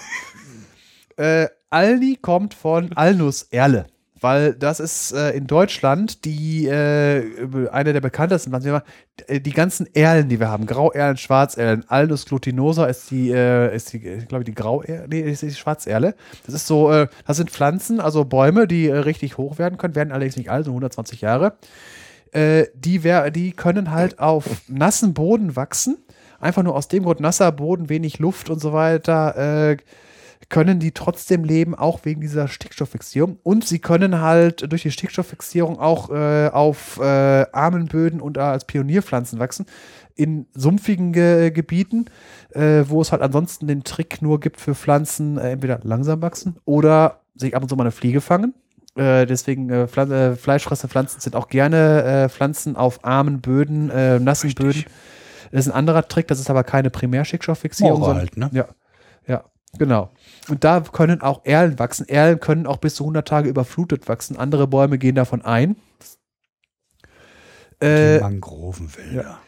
äh, 1.44 1.50
Alni 1.70 2.18
kommt 2.22 2.54
von 2.54 2.94
Alnus 2.94 3.44
Erle, 3.44 3.88
weil 4.22 4.54
das 4.54 4.80
ist 4.80 5.12
äh, 5.14 5.32
in 5.32 5.48
Deutschland 5.48 6.24
die 6.26 6.68
äh, 6.68 7.26
eine 7.72 7.92
der 7.94 8.02
bekanntesten 8.02 8.52
Pflanzen. 8.52 8.82
Äh, 9.28 9.42
Die 9.42 9.52
ganzen 9.52 9.88
Erlen, 9.94 10.30
die 10.30 10.40
wir 10.40 10.50
haben, 10.50 10.66
Grauerlen, 10.68 11.18
Schwarzerlen, 11.18 11.84
Alnus 11.90 12.26
glutinosa 12.26 12.86
ist 12.86 13.12
die, 13.12 13.32
äh, 13.32 13.76
ist 13.76 13.94
die, 13.94 14.00
glaube 14.00 14.44
ich, 14.44 14.46
die 14.46 14.56
Grauerle, 14.56 15.06
nee, 15.10 15.22
ist 15.22 15.42
die 15.42 15.52
Schwarzerle. 15.52 16.16
Das 16.46 16.56
ist 16.56 16.68
so, 16.68 16.92
äh, 16.92 17.08
das 17.26 17.38
sind 17.38 17.50
Pflanzen, 17.52 18.00
also 18.00 18.24
Bäume, 18.24 18.68
die 18.68 18.88
äh, 18.88 18.98
richtig 18.98 19.38
hoch 19.38 19.58
werden 19.58 19.78
können, 19.78 19.96
werden 19.96 20.12
allerdings 20.12 20.38
nicht 20.38 20.50
alt, 20.52 20.66
so 20.66 20.72
120 20.72 21.22
Jahre. 21.22 21.58
Äh, 22.32 22.68
die, 22.76 23.04
wär, 23.04 23.32
die 23.32 23.52
können 23.52 23.92
halt 23.92 24.20
auf 24.20 24.46
nassen 24.68 25.14
Boden 25.14 25.56
wachsen. 25.56 25.98
Einfach 26.40 26.64
nur 26.64 26.76
aus 26.76 26.88
dem 26.88 27.04
Grund, 27.04 27.20
nasser 27.20 27.52
Boden, 27.52 27.90
wenig 27.90 28.18
Luft 28.20 28.50
und 28.50 28.60
so 28.60 28.74
weiter, 28.74 29.70
äh, 29.72 29.78
können 30.52 30.80
die 30.80 30.92
trotzdem 30.92 31.44
leben, 31.44 31.74
auch 31.74 32.02
wegen 32.04 32.22
dieser 32.22 32.48
Stickstofffixierung. 32.48 33.40
Und 33.42 33.66
sie 33.66 33.80
können 33.80 34.20
halt 34.22 34.70
durch 34.72 34.84
die 34.84 34.92
Stickstofffixierung 34.92 35.80
auch 35.80 36.12
äh, 36.12 36.50
auf 36.50 37.00
äh, 37.00 37.46
armen 37.54 37.88
Böden 37.88 38.22
und 38.22 38.38
als 38.38 38.66
Pionierpflanzen 38.66 39.40
wachsen. 39.40 39.66
In 40.14 40.46
sumpfigen 40.54 41.14
Ge 41.14 41.52
Gebieten, 41.52 42.06
äh, 42.52 42.84
wo 42.86 43.02
es 43.02 43.14
halt 43.14 43.22
ansonsten 43.22 43.66
den 43.66 43.84
Trick 43.84 44.22
nur 44.22 44.40
gibt 44.42 44.60
für 44.60 44.76
Pflanzen, 44.76 45.38
äh, 45.38 45.52
entweder 45.52 45.80
langsam 45.84 46.22
wachsen 46.22 46.58
oder 46.66 47.22
sich 47.34 47.56
ab 47.56 47.64
und 47.64 47.70
zu 47.70 47.76
mal 47.78 47.84
eine 47.84 47.92
Fliege 47.92 48.20
fangen. 48.20 48.54
Äh, 48.96 49.26
deswegen 49.26 49.70
äh, 49.70 49.84
äh, 49.84 50.36
fleischfressende 50.36 50.92
Pflanzen 50.92 51.22
sind 51.22 51.38
auch 51.38 51.48
gerne 51.48 52.28
Pflanzen 52.30 52.76
auf 52.76 53.06
armen 53.06 53.40
Böden, 53.40 53.88
nassen 54.22 54.48
Richtig. 54.48 54.56
Böden. 54.56 54.86
Das 55.52 55.66
ist 55.66 55.72
ein 55.72 55.78
anderer 55.78 56.08
Trick, 56.08 56.28
das 56.28 56.40
ist 56.40 56.50
aber 56.50 56.64
keine 56.64 56.90
Primärstickstofffixierung. 56.90 58.00
Moore 58.00 58.16
halt, 58.16 58.38
ne? 58.38 58.50
Ja. 58.54 58.66
Genau. 59.78 60.12
Und 60.50 60.64
da 60.64 60.82
können 60.82 61.22
auch 61.22 61.42
Erlen 61.46 61.80
wachsen. 61.80 62.08
Erlen 62.08 62.40
können 62.40 62.68
auch 62.68 62.78
bis 62.78 62.96
zu 62.96 63.04
100 63.04 63.28
Tage 63.28 63.50
überflutet 63.50 64.08
wachsen. 64.08 64.38
Andere 64.38 64.68
Bäume 64.68 64.98
gehen 64.98 65.16
davon 65.16 65.42
ein. 65.44 65.76
Die 67.82 67.86
Äh, 67.86 68.20
Mangrovenwälder. 68.20 69.40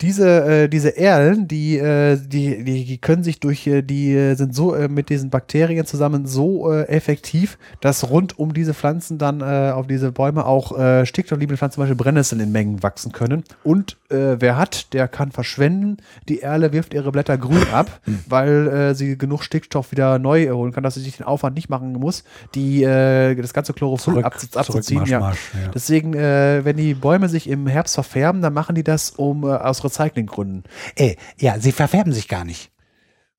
Diese, 0.00 0.44
äh, 0.44 0.68
diese 0.68 0.96
Erlen, 0.96 1.46
die, 1.46 1.76
äh, 1.76 2.16
die, 2.16 2.64
die, 2.64 2.98
können 2.98 3.22
sich 3.22 3.38
durch, 3.38 3.66
äh, 3.66 3.82
die 3.82 4.14
äh, 4.14 4.34
sind 4.34 4.54
so 4.54 4.74
äh, 4.74 4.88
mit 4.88 5.10
diesen 5.10 5.28
Bakterien 5.28 5.84
zusammen 5.84 6.26
so 6.26 6.70
effektiv, 6.70 7.58
dass 7.80 8.10
rund 8.10 8.38
um 8.38 8.54
diese 8.54 8.74
Pflanzen 8.74 9.18
dann 9.18 9.42
auf 9.42 9.86
diese 9.86 10.12
Bäume 10.12 10.44
auch 10.44 10.78
äh, 10.78 11.06
stickstoffliebende 11.06 11.56
Pflanzen, 11.56 11.74
zum 11.74 11.82
Beispiel 11.82 11.96
Brennnesseln 11.96 12.40
in 12.40 12.52
Mengen 12.52 12.82
wachsen 12.82 13.12
können. 13.12 13.44
Und 13.64 13.96
wer 14.08 14.56
hat, 14.56 14.92
der 14.92 15.06
kann 15.06 15.30
verschwenden. 15.30 15.98
Die 16.28 16.42
Erle 16.42 16.72
wirft 16.72 16.94
ihre 16.94 17.12
Blätter 17.12 17.38
grün 17.38 17.62
ab, 17.72 18.00
weil 18.28 18.66
äh, 18.66 18.94
sie 18.94 19.16
genug 19.16 19.44
Stickstoff 19.44 19.92
wieder 19.92 20.18
neu 20.18 20.50
holen 20.50 20.72
kann, 20.72 20.82
dass 20.82 20.94
sie 20.94 21.00
sich 21.00 21.16
den 21.16 21.26
Aufwand 21.26 21.54
nicht 21.54 21.70
machen 21.70 21.92
muss, 21.92 22.24
die, 22.54 22.82
das 22.82 23.54
ganze 23.54 23.72
Chlorophyll 23.72 24.14
Zurück, 24.14 24.24
ab, 24.24 24.38
zurück, 24.38 24.56
abzuziehen. 24.56 24.98
Marsch, 24.98 25.10
ja. 25.10 25.20
Marsch, 25.20 25.50
ja. 25.54 25.70
Deswegen, 25.72 26.14
wenn 26.14 26.76
die 26.76 26.94
Bäume 26.94 27.28
sich 27.28 27.48
im 27.48 27.66
Herbst 27.66 27.94
verfärben, 27.94 28.42
dann 28.42 28.52
machen 28.52 28.74
die 28.74 28.84
das 28.84 29.10
um 29.10 29.44
aus 29.44 29.80
Recyclinggründen. 29.90 30.64
Ey, 30.96 31.16
ja, 31.38 31.58
sie 31.58 31.72
verfärben 31.72 32.12
sich 32.12 32.28
gar 32.28 32.44
nicht. 32.44 32.70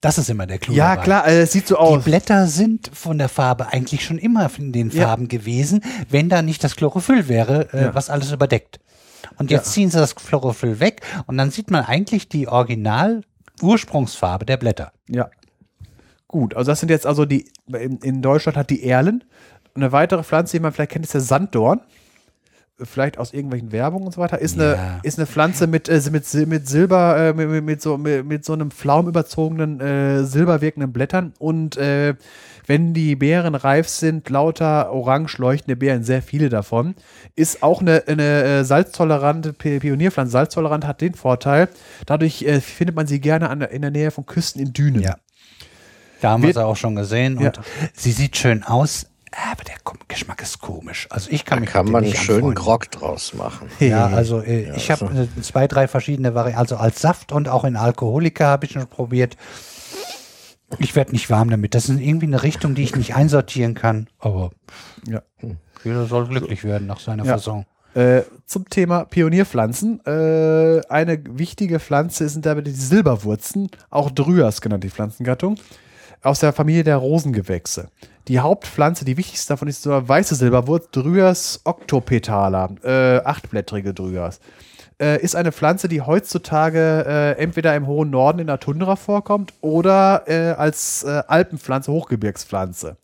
Das 0.02 0.18
ist 0.18 0.30
immer 0.30 0.48
der 0.48 0.58
Clou. 0.58 0.74
Ja, 0.74 0.92
dabei. 0.96 1.04
klar, 1.04 1.28
äh, 1.28 1.42
es 1.42 1.52
sieht 1.52 1.68
so 1.68 1.76
Die 1.76 1.80
aus. 1.82 2.04
Blätter 2.04 2.48
sind 2.48 2.90
von 2.94 3.18
der 3.20 3.30
Farbe 3.30 3.68
eigentlich 3.68 4.04
schon 4.04 4.18
immer 4.18 4.50
in 4.58 4.72
den 4.72 4.90
Ja. 4.90 5.04
Farben 5.06 5.28
gewesen, 5.28 5.84
wenn 6.10 6.28
da 6.28 6.42
nicht 6.42 6.64
das 6.64 6.76
Chlorophyll 6.76 7.28
wäre, 7.28 7.72
äh, 7.74 7.82
Ja. 7.84 7.96
was 7.96 8.10
alles 8.10 8.32
überdeckt. 8.32 8.80
Und 9.38 9.52
jetzt 9.52 9.68
Ja. 9.68 9.72
ziehen 9.74 9.92
sie 9.92 10.00
das 10.00 10.16
Chlorophyll 10.16 10.80
weg 10.80 11.02
und 11.28 11.38
dann 11.38 11.52
sieht 11.52 11.70
man 11.70 11.86
eigentlich 11.86 12.28
die 12.30 12.48
Original 12.48 13.22
Ursprungsfarbe 13.62 14.46
der 14.46 14.58
Blätter. 14.58 14.92
Ja. 15.08 15.30
Gut, 16.28 16.56
also 16.56 16.72
das 16.72 16.80
sind 16.80 16.90
jetzt 16.90 17.06
also 17.06 17.26
die, 17.26 17.52
in, 17.68 17.98
in 18.00 18.22
Deutschland 18.24 18.58
hat 18.58 18.70
die 18.72 18.84
Erlen. 18.84 19.24
Eine 19.76 19.92
weitere 19.92 20.24
Pflanze, 20.24 20.58
die 20.58 20.62
man 20.62 20.74
vielleicht 20.74 20.92
kennt, 20.94 21.06
ist 21.06 21.14
der 21.14 21.22
Sanddorn. 21.22 21.82
Vielleicht 22.84 23.18
aus 23.18 23.34
irgendwelchen 23.34 23.72
Werbungen 23.72 24.06
und 24.08 24.14
so 24.14 24.22
weiter. 24.22 24.40
Ist, 24.40 24.58
Ja. 24.58 24.74
eine, 24.74 25.00
ist 25.04 25.18
eine 25.20 25.28
Pflanze 25.28 25.68
mit, 25.68 25.90
äh, 25.90 26.02
mit, 26.12 26.34
mit 26.48 26.68
Silber, 26.68 27.18
äh, 27.18 27.34
mit, 27.34 27.64
mit, 27.64 27.82
so, 27.82 27.98
mit, 27.98 28.26
mit 28.26 28.46
so 28.46 28.54
einem 28.54 28.72
flaumüberzogenen, 28.72 29.80
äh, 29.80 30.24
silberwirkenden 30.24 30.92
Blättern. 30.94 31.34
Und 31.40 31.78
äh, 31.78 32.16
wenn 32.68 32.94
die 32.94 33.16
Beeren 33.16 33.56
reif 33.56 33.88
sind, 33.90 34.30
lauter 34.30 34.92
orange 34.92 35.38
leuchtende 35.40 35.76
Beeren, 35.76 36.04
sehr 36.04 36.22
viele 36.22 36.50
davon. 36.50 36.96
Ist 37.36 37.64
auch 37.64 37.82
eine, 37.82 38.04
eine 38.08 38.44
äh, 38.44 38.64
salztolerante 38.64 39.54
Pi- 39.54 39.80
Pionierpflanze. 39.80 40.32
Salztolerant 40.32 40.86
hat 40.88 41.02
den 41.02 41.14
Vorteil, 41.16 41.70
dadurch 42.06 42.44
äh, 42.44 42.62
findet 42.62 42.96
man 42.96 43.08
sie 43.08 43.20
gerne 43.20 43.50
an 43.50 43.62
in 43.62 43.82
der 43.82 43.92
Nähe 43.92 44.12
von 44.12 44.26
Küsten 44.26 44.62
in 44.62 44.74
Dünen. 44.74 45.02
Ja. 45.02 45.16
Da 46.22 46.30
haben 46.32 46.44
wir 46.44 46.50
Wir- 46.50 46.54
sie 46.54 46.66
auch 46.66 46.78
schon 46.78 46.96
gesehen 46.96 47.40
Ja. 47.40 47.48
und 47.48 47.60
sie 47.94 48.12
sieht 48.12 48.38
schön 48.38 48.64
aus, 48.64 49.08
aber 49.32 49.64
der 49.64 49.76
Geschmack 50.08 50.42
ist 50.42 50.60
komisch. 50.60 51.08
Also 51.10 51.30
ich 51.32 51.46
kann 51.46 51.58
Da 51.58 51.62
mich 51.62 51.70
kann 51.70 51.90
man 51.90 52.04
nicht 52.04 52.16
einen 52.18 52.24
schönen 52.26 52.38
anfreunden. 52.40 52.64
Grog 52.64 52.92
draus 52.92 53.34
machen. 53.34 53.70
Ja, 53.80 54.08
also 54.08 54.42
äh, 54.42 54.76
ich 54.76 54.88
Ja, 54.90 55.00
habe 55.00 55.14
so. 55.16 55.22
äh, 55.22 55.42
zwei, 55.42 55.68
drei 55.68 55.88
verschiedene 55.88 56.36
Varianten, 56.36 56.60
also 56.60 56.78
als 56.78 57.00
Saft 57.02 57.32
und 57.32 57.48
auch 57.48 57.64
in 57.64 57.76
Alkoholika 57.78 58.46
habe 58.48 58.66
ich 58.66 58.74
schon 58.74 58.88
probiert. 58.88 59.38
Ich 60.80 60.96
werde 60.96 61.12
nicht 61.12 61.30
warm 61.30 61.50
damit. 61.50 61.76
Das 61.76 61.90
ist 61.90 62.00
irgendwie 62.00 62.28
eine 62.28 62.44
Richtung, 62.44 62.76
die 62.76 62.84
ich 62.84 62.96
nicht 62.96 63.16
einsortieren 63.16 63.74
kann. 63.74 64.08
Aber 64.20 64.52
Ja. 65.08 65.22
jeder 65.84 66.06
soll 66.06 66.28
glücklich 66.28 66.64
werden 66.64 66.88
nach 66.88 67.00
seiner 67.00 67.26
Ja. 67.26 67.34
Fasson. 67.34 67.66
Äh, 67.94 68.22
zum 68.46 68.70
Thema 68.70 69.04
Pionierpflanzen. 69.04 70.00
Äh, 70.06 70.82
eine 70.88 71.20
wichtige 71.38 71.80
Pflanze 71.82 72.30
sind 72.30 72.46
dabei 72.46 72.62
die 72.62 72.72
Silberwurzen, 72.72 73.70
auch 73.90 74.12
Dryas 74.12 74.62
genannt, 74.62 74.86
die 74.86 74.90
Pflanzengattung, 74.90 75.58
aus 76.24 76.40
der 76.40 76.54
Familie 76.54 76.86
der 76.86 76.96
Rosengewächse. 76.98 77.90
Die 78.28 78.40
Hauptpflanze, 78.40 79.04
die 79.04 79.18
wichtigste 79.18 79.54
davon 79.54 79.68
ist 79.68 79.88
eine 79.88 80.08
weiße 80.08 80.36
Silberwurz, 80.36 80.90
Dryas 80.92 81.62
octopetala, 81.64 82.70
äh, 82.84 83.18
achtblättrige 83.24 83.94
Dryas. 83.94 84.40
Äh, 85.02 85.20
ist 85.22 85.36
eine 85.36 85.52
Pflanze, 85.52 85.88
die 85.88 86.02
heutzutage 86.02 87.04
äh, 87.08 87.42
entweder 87.42 87.76
im 87.76 87.88
hohen 87.88 88.12
Norden 88.12 88.40
in 88.40 88.48
der 88.48 88.60
Tundra 88.60 88.96
vorkommt 88.96 89.54
oder 89.62 90.24
äh, 90.28 90.52
als 90.52 91.04
äh, 91.04 91.24
Alpenpflanze, 91.28 91.92
Hochgebirgspflanze. 91.92 92.98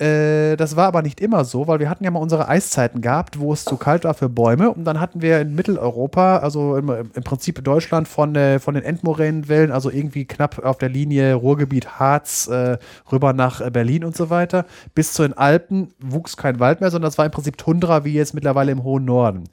Äh, 0.00 0.56
das 0.56 0.76
war 0.76 0.86
aber 0.86 1.02
nicht 1.02 1.20
immer 1.20 1.44
so, 1.44 1.66
weil 1.66 1.78
wir 1.78 1.90
hatten 1.90 2.04
ja 2.04 2.10
mal 2.10 2.20
unsere 2.20 2.48
Eiszeiten 2.48 3.02
gehabt, 3.02 3.38
wo 3.38 3.52
es 3.52 3.66
zu 3.66 3.76
kalt 3.76 4.04
war 4.04 4.14
für 4.14 4.30
Bäume. 4.30 4.70
Und 4.70 4.84
dann 4.84 4.98
hatten 4.98 5.20
wir 5.20 5.40
in 5.40 5.54
Mitteleuropa, 5.54 6.38
also 6.38 6.76
im, 6.76 6.88
im 6.88 7.22
Prinzip 7.22 7.62
Deutschland 7.62 8.08
von, 8.08 8.34
äh, 8.34 8.58
von 8.58 8.74
den 8.74 8.82
Endmoränenwellen, 8.82 9.70
also 9.70 9.90
irgendwie 9.90 10.24
knapp 10.24 10.64
auf 10.64 10.78
der 10.78 10.88
Linie 10.88 11.34
Ruhrgebiet, 11.34 11.98
Harz, 12.00 12.48
äh, 12.48 12.78
rüber 13.12 13.34
nach 13.34 13.60
äh, 13.60 13.70
Berlin 13.70 14.04
und 14.04 14.16
so 14.16 14.30
weiter, 14.30 14.64
bis 14.94 15.12
zu 15.12 15.22
den 15.22 15.36
Alpen 15.36 15.92
wuchs 16.00 16.38
kein 16.38 16.60
Wald 16.60 16.80
mehr, 16.80 16.90
sondern 16.90 17.10
das 17.10 17.18
war 17.18 17.26
im 17.26 17.32
Prinzip 17.32 17.58
Tundra, 17.58 18.04
wie 18.04 18.14
jetzt 18.14 18.32
mittlerweile 18.32 18.72
im 18.72 18.82
hohen 18.82 19.04
Norden. 19.04 19.44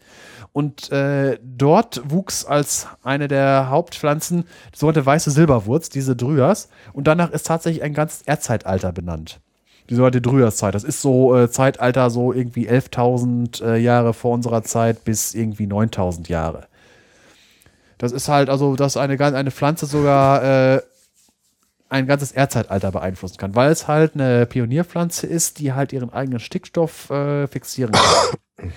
Und 0.54 0.92
äh, 0.94 1.38
dort 1.44 2.02
wuchs 2.10 2.46
als 2.46 2.88
eine 3.04 3.28
der 3.28 3.70
Hauptpflanzen 3.70 4.46
die 4.74 4.80
sogenannte 4.80 5.06
weiße 5.06 5.30
Silberwurz, 5.30 5.90
diese 5.90 6.16
Dryas. 6.16 6.70
Und 6.94 7.06
danach 7.06 7.32
ist 7.32 7.48
tatsächlich 7.48 7.84
ein 7.84 7.94
ganzes 7.94 8.22
Erdzeitalter 8.22 8.94
benannt. 8.94 9.42
Die 9.90 9.96
sogenannte 9.96 10.22
Dryas-Zeit. 10.22 10.76
Das 10.76 10.84
ist 10.84 11.02
so 11.02 11.36
äh, 11.36 11.50
Zeitalter 11.50 12.10
so 12.10 12.34
irgendwie 12.34 12.70
11.000 12.70 13.64
äh, 13.64 13.78
Jahre 13.78 14.14
vor 14.14 14.34
unserer 14.34 14.64
Zeit 14.64 15.06
bis 15.06 15.34
irgendwie 15.34 15.66
9.000 15.66 16.30
Jahre. 16.30 16.68
Das 17.98 18.12
ist 18.12 18.28
halt 18.28 18.50
also, 18.50 18.76
dass 18.76 18.98
eine, 18.98 19.20
eine 19.20 19.52
Pflanze 19.52 19.86
sogar 19.86 20.44
äh, 20.76 20.82
ein 21.90 22.06
ganzes 22.06 22.32
Erdzeitalter 22.32 22.92
beeinflussen 22.92 23.38
kann, 23.38 23.56
weil 23.56 23.72
es 23.72 23.88
halt 23.88 24.16
eine 24.16 24.46
Pionierpflanze 24.46 25.26
ist, 25.26 25.60
die 25.60 25.74
halt 25.74 25.94
ihren 25.94 26.12
eigenen 26.12 26.40
Stickstoff 26.40 27.10
äh, 27.10 27.48
fixieren 27.48 27.94
kann. 27.94 28.72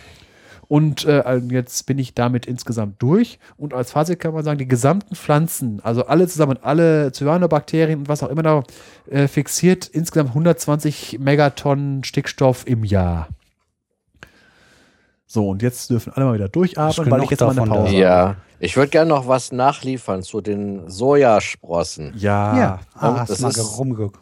Und 0.71 1.05
äh, 1.05 1.37
jetzt 1.51 1.85
bin 1.87 1.99
ich 1.99 2.15
damit 2.15 2.47
insgesamt 2.47 3.03
durch. 3.03 3.41
Und 3.57 3.75
als 3.75 3.91
Fazit 3.91 4.21
kann 4.21 4.33
man 4.33 4.45
sagen, 4.45 4.57
die 4.61 4.69
gesamten 4.69 5.17
Pflanzen, 5.17 5.81
also 5.83 6.07
alle 6.07 6.29
zusammen, 6.29 6.61
alle 6.63 7.11
Cyanobakterien 7.11 7.99
und 7.99 8.09
was 8.09 8.23
auch 8.23 8.29
immer 8.29 8.45
da 8.45 8.63
äh, 9.11 9.27
fixiert 9.27 9.89
insgesamt 9.89 10.29
120 10.29 11.19
Megatonnen 11.19 12.05
Stickstoff 12.05 12.69
im 12.69 12.85
Jahr. 12.85 13.27
So, 15.27 15.49
und 15.49 15.61
jetzt 15.61 15.91
dürfen 15.91 16.13
alle 16.15 16.27
mal 16.27 16.35
wieder 16.35 16.49
durchatmen, 16.49 17.11
weil 17.11 17.25
ich 17.25 17.31
jetzt 17.31 17.41
mal 17.41 17.59
eine. 17.59 17.69
Pause 17.69 17.97
Ja, 17.97 18.37
ich 18.61 18.77
würde 18.77 18.91
gerne 18.91 19.09
noch 19.09 19.27
was 19.27 19.51
nachliefern 19.51 20.23
zu 20.23 20.41
den 20.41 20.89
Sojasprossen. 20.89 22.13
Ja. 22.17 22.57
ja, 22.57 22.81
ah, 22.95 23.25
das 23.27 23.41
mal 23.41 23.49
ist- 23.49 23.77
rumgeguckt, 23.77 24.21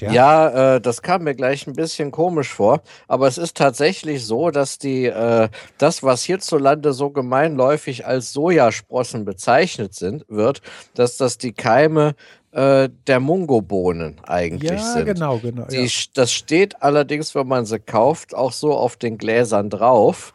ja. 0.00 0.12
Ja, 0.12 0.74
äh, 0.76 0.80
das 0.80 1.02
kam 1.02 1.24
mir 1.24 1.34
gleich 1.34 1.66
ein 1.66 1.74
bisschen 1.74 2.10
komisch 2.10 2.52
vor, 2.52 2.80
aber 3.06 3.28
es 3.28 3.38
ist 3.38 3.56
tatsächlich 3.56 4.24
so, 4.24 4.50
dass 4.50 4.78
die 4.78 5.04
äh, 5.06 5.48
das, 5.78 6.02
was 6.02 6.22
hierzulande 6.24 6.92
so 6.92 7.10
gemeinläufig 7.10 8.06
als 8.06 8.32
Sojasprossen 8.32 9.24
bezeichnet 9.24 9.94
sind, 9.94 10.24
wird, 10.28 10.62
dass 10.94 11.16
das 11.16 11.38
die 11.38 11.52
Keime 11.52 12.14
äh, 12.52 12.88
der 13.06 13.20
Mungobohnen 13.20 14.16
eigentlich 14.26 14.70
Ja, 14.70 14.92
sind. 14.92 15.04
genau, 15.04 15.38
genau. 15.38 15.66
Die, 15.66 15.84
ja. 15.84 15.90
Das 16.14 16.32
steht 16.32 16.82
allerdings, 16.82 17.34
wenn 17.34 17.46
man 17.46 17.66
sie 17.66 17.78
kauft, 17.78 18.34
auch 18.34 18.52
so 18.52 18.72
auf 18.74 18.96
den 18.96 19.18
Gläsern 19.18 19.70
drauf. 19.70 20.32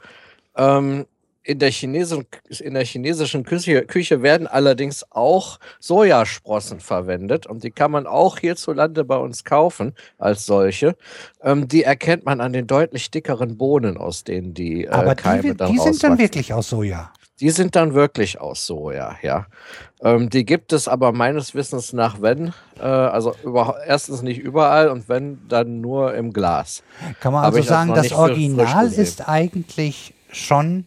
Ähm, 0.56 1.06
in, 1.44 1.60
der 1.60 1.72
chinesischen, 1.72 2.26
in 2.60 2.74
der 2.74 2.86
chinesischen 2.86 3.44
Küche, 3.44 3.86
Küche 3.86 4.22
werden 4.22 4.48
allerdings 4.48 5.06
auch 5.12 5.60
Sojasprossen 5.80 6.80
verwendet 6.80 7.46
und 7.46 7.64
die 7.64 7.72
kann 7.72 7.92
man 7.92 8.08
auch 8.08 8.40
hierzulande 8.40 9.04
bei 9.04 9.18
uns 9.18 9.44
kaufen 9.44 9.94
als 10.18 10.46
solche. 10.46 10.96
Ähm, 11.42 11.68
die 11.68 11.84
erkennt 11.84 12.26
man 12.26 12.40
an 12.42 12.54
den 12.54 12.68
deutlich 12.68 13.12
dickeren 13.12 13.58
Bohnen, 13.58 13.98
aus 13.98 14.24
denen 14.24 14.54
die 14.54 14.86
äh, 14.86 14.90
Aber 14.90 15.16
Keime 15.16 15.42
die, 15.42 15.58
dann 15.58 15.72
die 15.72 15.80
sind 15.80 16.02
dann 16.04 16.18
wirklich 16.18 16.54
aus 16.54 16.70
Soja. 16.70 17.12
Die 17.40 17.50
sind 17.50 17.76
dann 17.76 17.94
wirklich 17.94 18.40
aus 18.40 18.66
Soja, 18.66 19.16
ja. 19.22 19.48
Ähm, 20.02 20.30
die 20.30 20.46
gibt 20.46 20.72
es 20.72 20.88
aber 20.88 21.12
meines 21.12 21.56
Wissens 21.56 21.92
nach, 21.92 22.22
wenn, 22.22 22.54
äh, 22.80 22.84
also 22.84 23.36
über, 23.44 23.78
erstens 23.86 24.22
nicht 24.22 24.40
überall 24.40 24.88
und 24.90 25.10
wenn, 25.10 25.40
dann 25.50 25.82
nur 25.82 26.14
im 26.14 26.32
Glas. 26.32 26.84
Kann 27.20 27.34
man 27.34 27.44
also 27.44 27.62
sagen, 27.62 27.94
das 27.94 28.14
Original 28.14 28.88
ist 28.94 29.28
eigentlich 29.28 30.14
schon, 30.32 30.86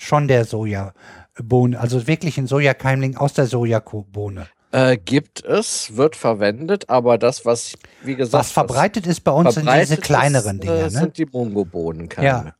schon 0.00 0.28
der 0.28 0.44
Sojabohne, 0.44 1.78
also 1.78 2.06
wirklich 2.06 2.38
ein 2.38 2.46
Sojakeimling 2.46 3.16
aus 3.16 3.34
der 3.34 3.46
Sojabohne. 3.46 4.46
Äh, 4.72 4.98
gibt 4.98 5.44
es, 5.44 5.96
wird 5.96 6.14
verwendet, 6.14 6.88
aber 6.88 7.18
das, 7.18 7.44
was, 7.44 7.74
wie 8.02 8.14
gesagt, 8.14 8.34
Was 8.34 8.52
verbreitet 8.52 9.06
ist 9.06 9.20
bei 9.20 9.32
uns 9.32 9.54
sind 9.54 9.68
diese 9.68 9.96
kleineren 9.96 10.58
ist, 10.58 10.62
Dinger, 10.62 10.74
äh, 10.74 10.82
ne? 10.84 10.90
sind 10.90 11.18
die 11.18 11.26
Mungobohnenkeime. 11.26 12.26
Ja. 12.26 12.54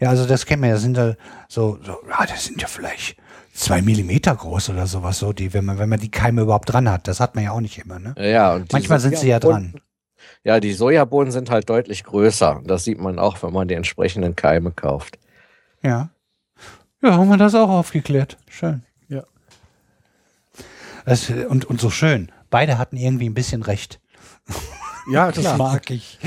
Ja, 0.00 0.10
also 0.10 0.26
das 0.26 0.44
kennen 0.44 0.62
wir, 0.62 0.72
das 0.72 0.82
sind 0.82 0.96
ja 0.96 1.14
so, 1.48 1.78
so 1.82 1.98
ja, 2.08 2.26
das 2.26 2.44
sind 2.44 2.60
ja 2.60 2.66
vielleicht 2.66 3.16
zwei 3.54 3.80
Millimeter 3.80 4.34
groß 4.34 4.70
oder 4.70 4.86
sowas, 4.86 5.18
so 5.18 5.32
die, 5.32 5.54
wenn 5.54 5.64
man, 5.64 5.78
wenn 5.78 5.88
man 5.88 6.00
die 6.00 6.10
Keime 6.10 6.42
überhaupt 6.42 6.72
dran 6.72 6.90
hat. 6.90 7.08
Das 7.08 7.20
hat 7.20 7.34
man 7.34 7.44
ja 7.44 7.52
auch 7.52 7.60
nicht 7.60 7.78
immer, 7.78 7.98
ne? 7.98 8.14
Ja, 8.18 8.54
und 8.54 8.72
Manchmal 8.72 9.00
sind 9.00 9.16
sie 9.16 9.28
ja 9.28 9.38
dran. 9.38 9.74
Ja, 10.42 10.60
die 10.60 10.72
Sojabohnen 10.72 11.30
sind 11.30 11.48
halt 11.48 11.70
deutlich 11.70 12.04
größer. 12.04 12.60
Das 12.64 12.84
sieht 12.84 13.00
man 13.00 13.18
auch, 13.18 13.42
wenn 13.42 13.52
man 13.52 13.68
die 13.68 13.74
entsprechenden 13.74 14.36
Keime 14.36 14.72
kauft. 14.72 15.18
Ja. 15.82 16.10
Ja, 17.04 17.18
haben 17.18 17.28
wir 17.28 17.36
das 17.36 17.54
auch 17.54 17.68
aufgeklärt. 17.68 18.38
Schön. 18.48 18.82
Ja. 19.10 19.24
Das, 21.04 21.28
und, 21.28 21.66
und 21.66 21.78
so 21.78 21.90
schön. 21.90 22.32
beide 22.48 22.78
hatten 22.78 22.96
irgendwie 22.96 23.28
ein 23.28 23.34
bisschen 23.34 23.62
recht. 23.62 24.00
Ja, 25.10 25.30
Das 25.32 25.58
mag 25.58 25.90
ich. 25.90 26.18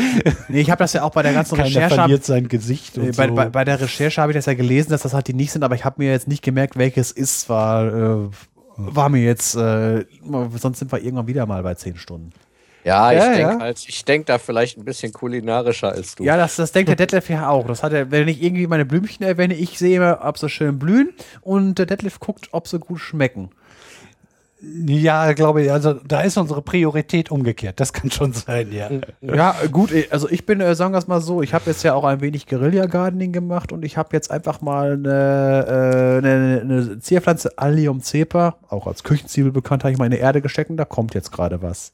Nee, 0.50 0.62
ich 0.62 0.70
habe 0.70 0.78
das 0.78 0.94
ja 0.94 1.02
auch 1.02 1.10
bei 1.10 1.24
der 1.24 1.34
ganzen 1.34 1.56
Keiner 1.56 1.70
Recherche. 1.70 1.96
verliert 1.96 2.24
sein 2.26 2.48
Gesicht 2.48 2.96
und 3.00 3.18
bei, 3.18 3.28
so. 3.28 3.34
bei, 3.34 3.50
bei 3.50 3.66
der 3.66 3.82
Recherche 3.82 4.22
habe 4.22 4.32
ich 4.34 4.36
das 4.36 4.46
ja 4.46 4.54
gelesen, 4.54 4.92
dass 4.92 5.02
das 5.02 5.16
halt 5.16 5.28
die 5.28 5.34
nicht 5.34 5.52
sind, 5.52 5.64
aber 5.64 5.74
ich 5.74 5.84
habe 5.84 5.96
mir 5.98 6.12
jetzt 6.12 6.28
nicht 6.28 6.44
gemerkt, 6.44 6.78
welches 6.78 7.12
ist, 7.12 7.50
war, 7.50 7.88
äh, 7.88 8.30
war 8.76 9.10
mir 9.10 9.24
jetzt, 9.24 9.56
äh, 9.56 10.06
sonst 10.58 10.78
sind 10.78 10.92
wir 10.92 11.02
irgendwann 11.02 11.26
wieder 11.26 11.48
mal 11.48 11.64
bei 11.64 11.74
zehn 11.74 11.98
Stunden. 11.98 12.30
Ja, 12.88 13.12
ich 13.12 13.18
Ja, 13.20 13.26
denke 13.26 13.42
ja. 13.42 13.60
halt, 13.60 13.84
ich 13.88 14.06
denk 14.06 14.26
da 14.28 14.38
vielleicht 14.38 14.78
ein 14.78 14.86
bisschen 14.86 15.12
kulinarischer 15.12 15.92
als 15.92 16.16
du. 16.16 16.24
Ja, 16.24 16.38
das, 16.38 16.56
das 16.56 16.72
denkt 16.72 16.88
der 16.90 16.96
Detlef 16.96 17.30
ja 17.30 17.50
auch. 17.50 17.68
Das 17.68 17.84
hat 17.84 17.92
er, 17.94 18.12
wenn 18.12 18.28
ich 18.30 18.42
irgendwie 18.42 18.66
meine 18.68 18.86
Blümchen 18.86 19.26
erwähne, 19.26 19.56
ich 19.56 19.78
sehe 19.78 19.98
immer, 19.98 20.20
ob 20.24 20.38
sie 20.38 20.50
schön 20.50 20.80
blühen 20.80 21.10
und 21.42 21.76
der 21.80 21.86
Detlef 21.86 22.20
guckt, 22.20 22.48
ob 22.52 22.68
sie 22.68 22.80
gut 22.80 23.00
schmecken. 23.00 23.50
ja, 24.88 25.34
glaube 25.34 25.64
ich, 25.64 25.72
also 25.72 25.94
da 25.94 26.22
ist 26.22 26.36
unsere 26.38 26.62
Priorität 26.64 27.30
umgekehrt. 27.30 27.80
Das 27.80 27.94
kann 27.94 28.10
schon 28.10 28.34
sein, 28.34 28.72
ja. 28.72 28.90
Ja, 29.22 29.56
gut, 29.72 29.92
eh, 29.92 30.08
also 30.10 30.28
ich 30.30 30.46
bin, 30.48 30.62
äh, 30.62 30.74
sagen 30.74 30.94
wir 30.94 30.98
es 30.98 31.08
mal 31.08 31.22
so, 31.22 31.42
ich 31.44 31.54
habe 31.54 31.66
jetzt 31.68 31.84
ja 31.84 31.94
auch 31.94 32.06
ein 32.06 32.22
wenig 32.22 32.48
Guerilla-Gardening 32.48 33.34
gemacht 33.34 33.72
und 33.72 33.86
ich 33.86 33.98
habe 33.98 34.10
jetzt 34.14 34.32
einfach 34.32 34.62
mal 34.62 34.94
eine, 34.94 35.66
äh, 35.68 36.18
eine, 36.26 36.62
eine 36.62 37.00
Zierpflanze 37.00 37.58
Allium 37.58 38.02
cepa, 38.02 38.56
auch 38.70 38.88
als 38.88 39.04
Küchenzwiebel 39.04 39.52
bekannt, 39.52 39.84
habe 39.84 39.92
ich 39.92 40.00
mal 40.00 40.06
in 40.06 40.12
die 40.12 40.18
Erde 40.20 40.42
gesteckt 40.42 40.70
und 40.72 40.78
da 40.78 40.86
kommt 40.86 41.14
jetzt 41.14 41.32
gerade 41.32 41.62
was. 41.62 41.92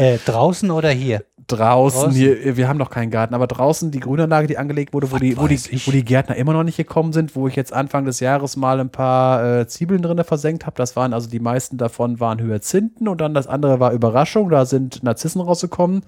Äh, 0.00 0.18
draußen 0.24 0.70
oder 0.70 0.88
hier? 0.88 1.24
Draußen, 1.46 2.04
Draußen? 2.04 2.16
hier, 2.16 2.56
wir 2.56 2.68
haben 2.68 2.78
noch 2.78 2.88
keinen 2.88 3.10
Garten, 3.10 3.34
aber 3.34 3.46
draußen 3.46 3.90
die 3.90 4.00
Grünanlage, 4.00 4.46
die 4.46 4.56
angelegt 4.56 4.94
wurde, 4.94 5.10
wo 5.10 5.16
Was 5.16 5.20
die, 5.20 5.36
wo, 5.36 5.46
die, 5.46 5.54
ich? 5.56 5.86
wo 5.86 5.90
die 5.90 6.04
Gärtner 6.04 6.36
immer 6.36 6.54
noch 6.54 6.62
nicht 6.62 6.78
gekommen 6.78 7.12
sind, 7.12 7.36
wo 7.36 7.48
ich 7.48 7.56
jetzt 7.56 7.72
Anfang 7.72 8.06
des 8.06 8.20
Jahres 8.20 8.56
mal 8.56 8.80
ein 8.80 8.88
paar 8.88 9.60
äh, 9.60 9.66
Zwiebeln 9.66 10.00
drinne 10.00 10.24
versenkt 10.24 10.64
habe. 10.64 10.76
Das 10.76 10.96
waren 10.96 11.12
also 11.12 11.28
die 11.28 11.40
meisten 11.40 11.76
davon 11.76 12.18
waren 12.18 12.40
Hyazinthen 12.40 13.08
und 13.08 13.20
dann 13.20 13.34
das 13.34 13.46
andere 13.46 13.78
war 13.78 13.92
Überraschung. 13.92 14.48
Da 14.48 14.64
sind 14.64 15.02
Narzissen 15.02 15.42
rausgekommen. 15.42 16.02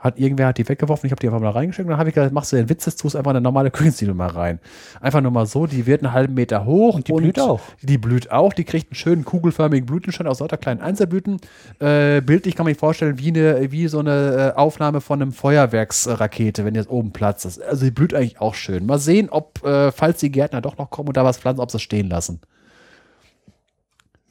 Hat 0.00 0.18
irgendwer 0.18 0.48
hat 0.48 0.58
die 0.58 0.66
weggeworfen, 0.66 1.06
ich 1.06 1.12
habe 1.12 1.20
die 1.20 1.28
einfach 1.28 1.40
mal 1.40 1.50
reingeschickt 1.50 1.84
und 1.84 1.90
dann 1.90 1.98
habe 1.98 2.08
ich 2.08 2.14
gesagt, 2.14 2.32
machst 2.32 2.52
du 2.52 2.56
den 2.56 2.70
Witz, 2.70 2.86
jetzt 2.86 3.00
tust 3.00 3.16
einfach 3.16 3.30
eine 3.30 3.40
normale 3.42 3.70
Küchenzwiebel 3.70 4.14
mal 4.14 4.30
rein. 4.30 4.58
Einfach 5.00 5.20
nur 5.20 5.30
mal 5.30 5.44
so, 5.44 5.66
die 5.66 5.86
wird 5.86 6.02
einen 6.02 6.14
halben 6.14 6.34
Meter 6.34 6.64
hoch. 6.64 6.94
Und 6.94 7.06
die 7.06 7.12
blüht 7.12 7.38
auch. 7.38 7.60
Die 7.82 7.98
blüht 7.98 8.30
auch, 8.32 8.54
die 8.54 8.64
kriegt 8.64 8.90
einen 8.90 8.96
schönen 8.96 9.24
kugelförmigen 9.26 9.84
Blütenstand 9.84 10.28
aus 10.28 10.40
lauter 10.40 10.56
kleinen 10.56 10.80
Einzelblüten. 10.80 11.38
Äh, 11.80 12.22
bildlich 12.22 12.56
kann 12.56 12.64
man 12.64 12.72
sich 12.72 12.80
vorstellen, 12.80 13.18
wie, 13.18 13.28
eine, 13.28 13.70
wie 13.70 13.88
so 13.88 13.98
eine 13.98 14.54
äh, 14.54 14.58
Aufnahme 14.58 15.02
von 15.02 15.20
einem 15.20 15.32
Feuerwerksrakete, 15.32 16.64
wenn 16.64 16.74
jetzt 16.74 16.88
oben 16.88 17.12
Platz 17.12 17.44
ist. 17.44 17.62
Also 17.62 17.84
die 17.84 17.90
blüht 17.90 18.14
eigentlich 18.14 18.40
auch 18.40 18.54
schön. 18.54 18.86
Mal 18.86 18.98
sehen, 18.98 19.28
ob, 19.28 19.62
äh, 19.64 19.92
falls 19.92 20.20
die 20.20 20.32
Gärtner 20.32 20.62
doch 20.62 20.78
noch 20.78 20.88
kommen 20.88 21.08
und 21.08 21.16
da 21.18 21.24
was 21.24 21.38
pflanzen, 21.38 21.60
ob 21.60 21.70
sie 21.70 21.76
es 21.76 21.82
stehen 21.82 22.08
lassen. 22.08 22.40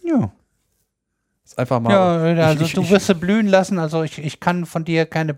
Ja. 0.03 0.31
Ist 1.49 1.57
einfach 1.57 1.79
mal. 1.79 1.91
Ja, 1.91 2.45
also 2.45 2.63
ich, 2.63 2.73
du 2.73 2.81
ich, 2.81 2.91
wirst 2.91 3.07
sie 3.07 3.15
blühen 3.15 3.47
lassen, 3.47 3.79
also 3.79 4.03
ich, 4.03 4.23
ich 4.23 4.39
kann 4.39 4.67
von 4.67 4.85
dir 4.85 5.07
keine 5.07 5.35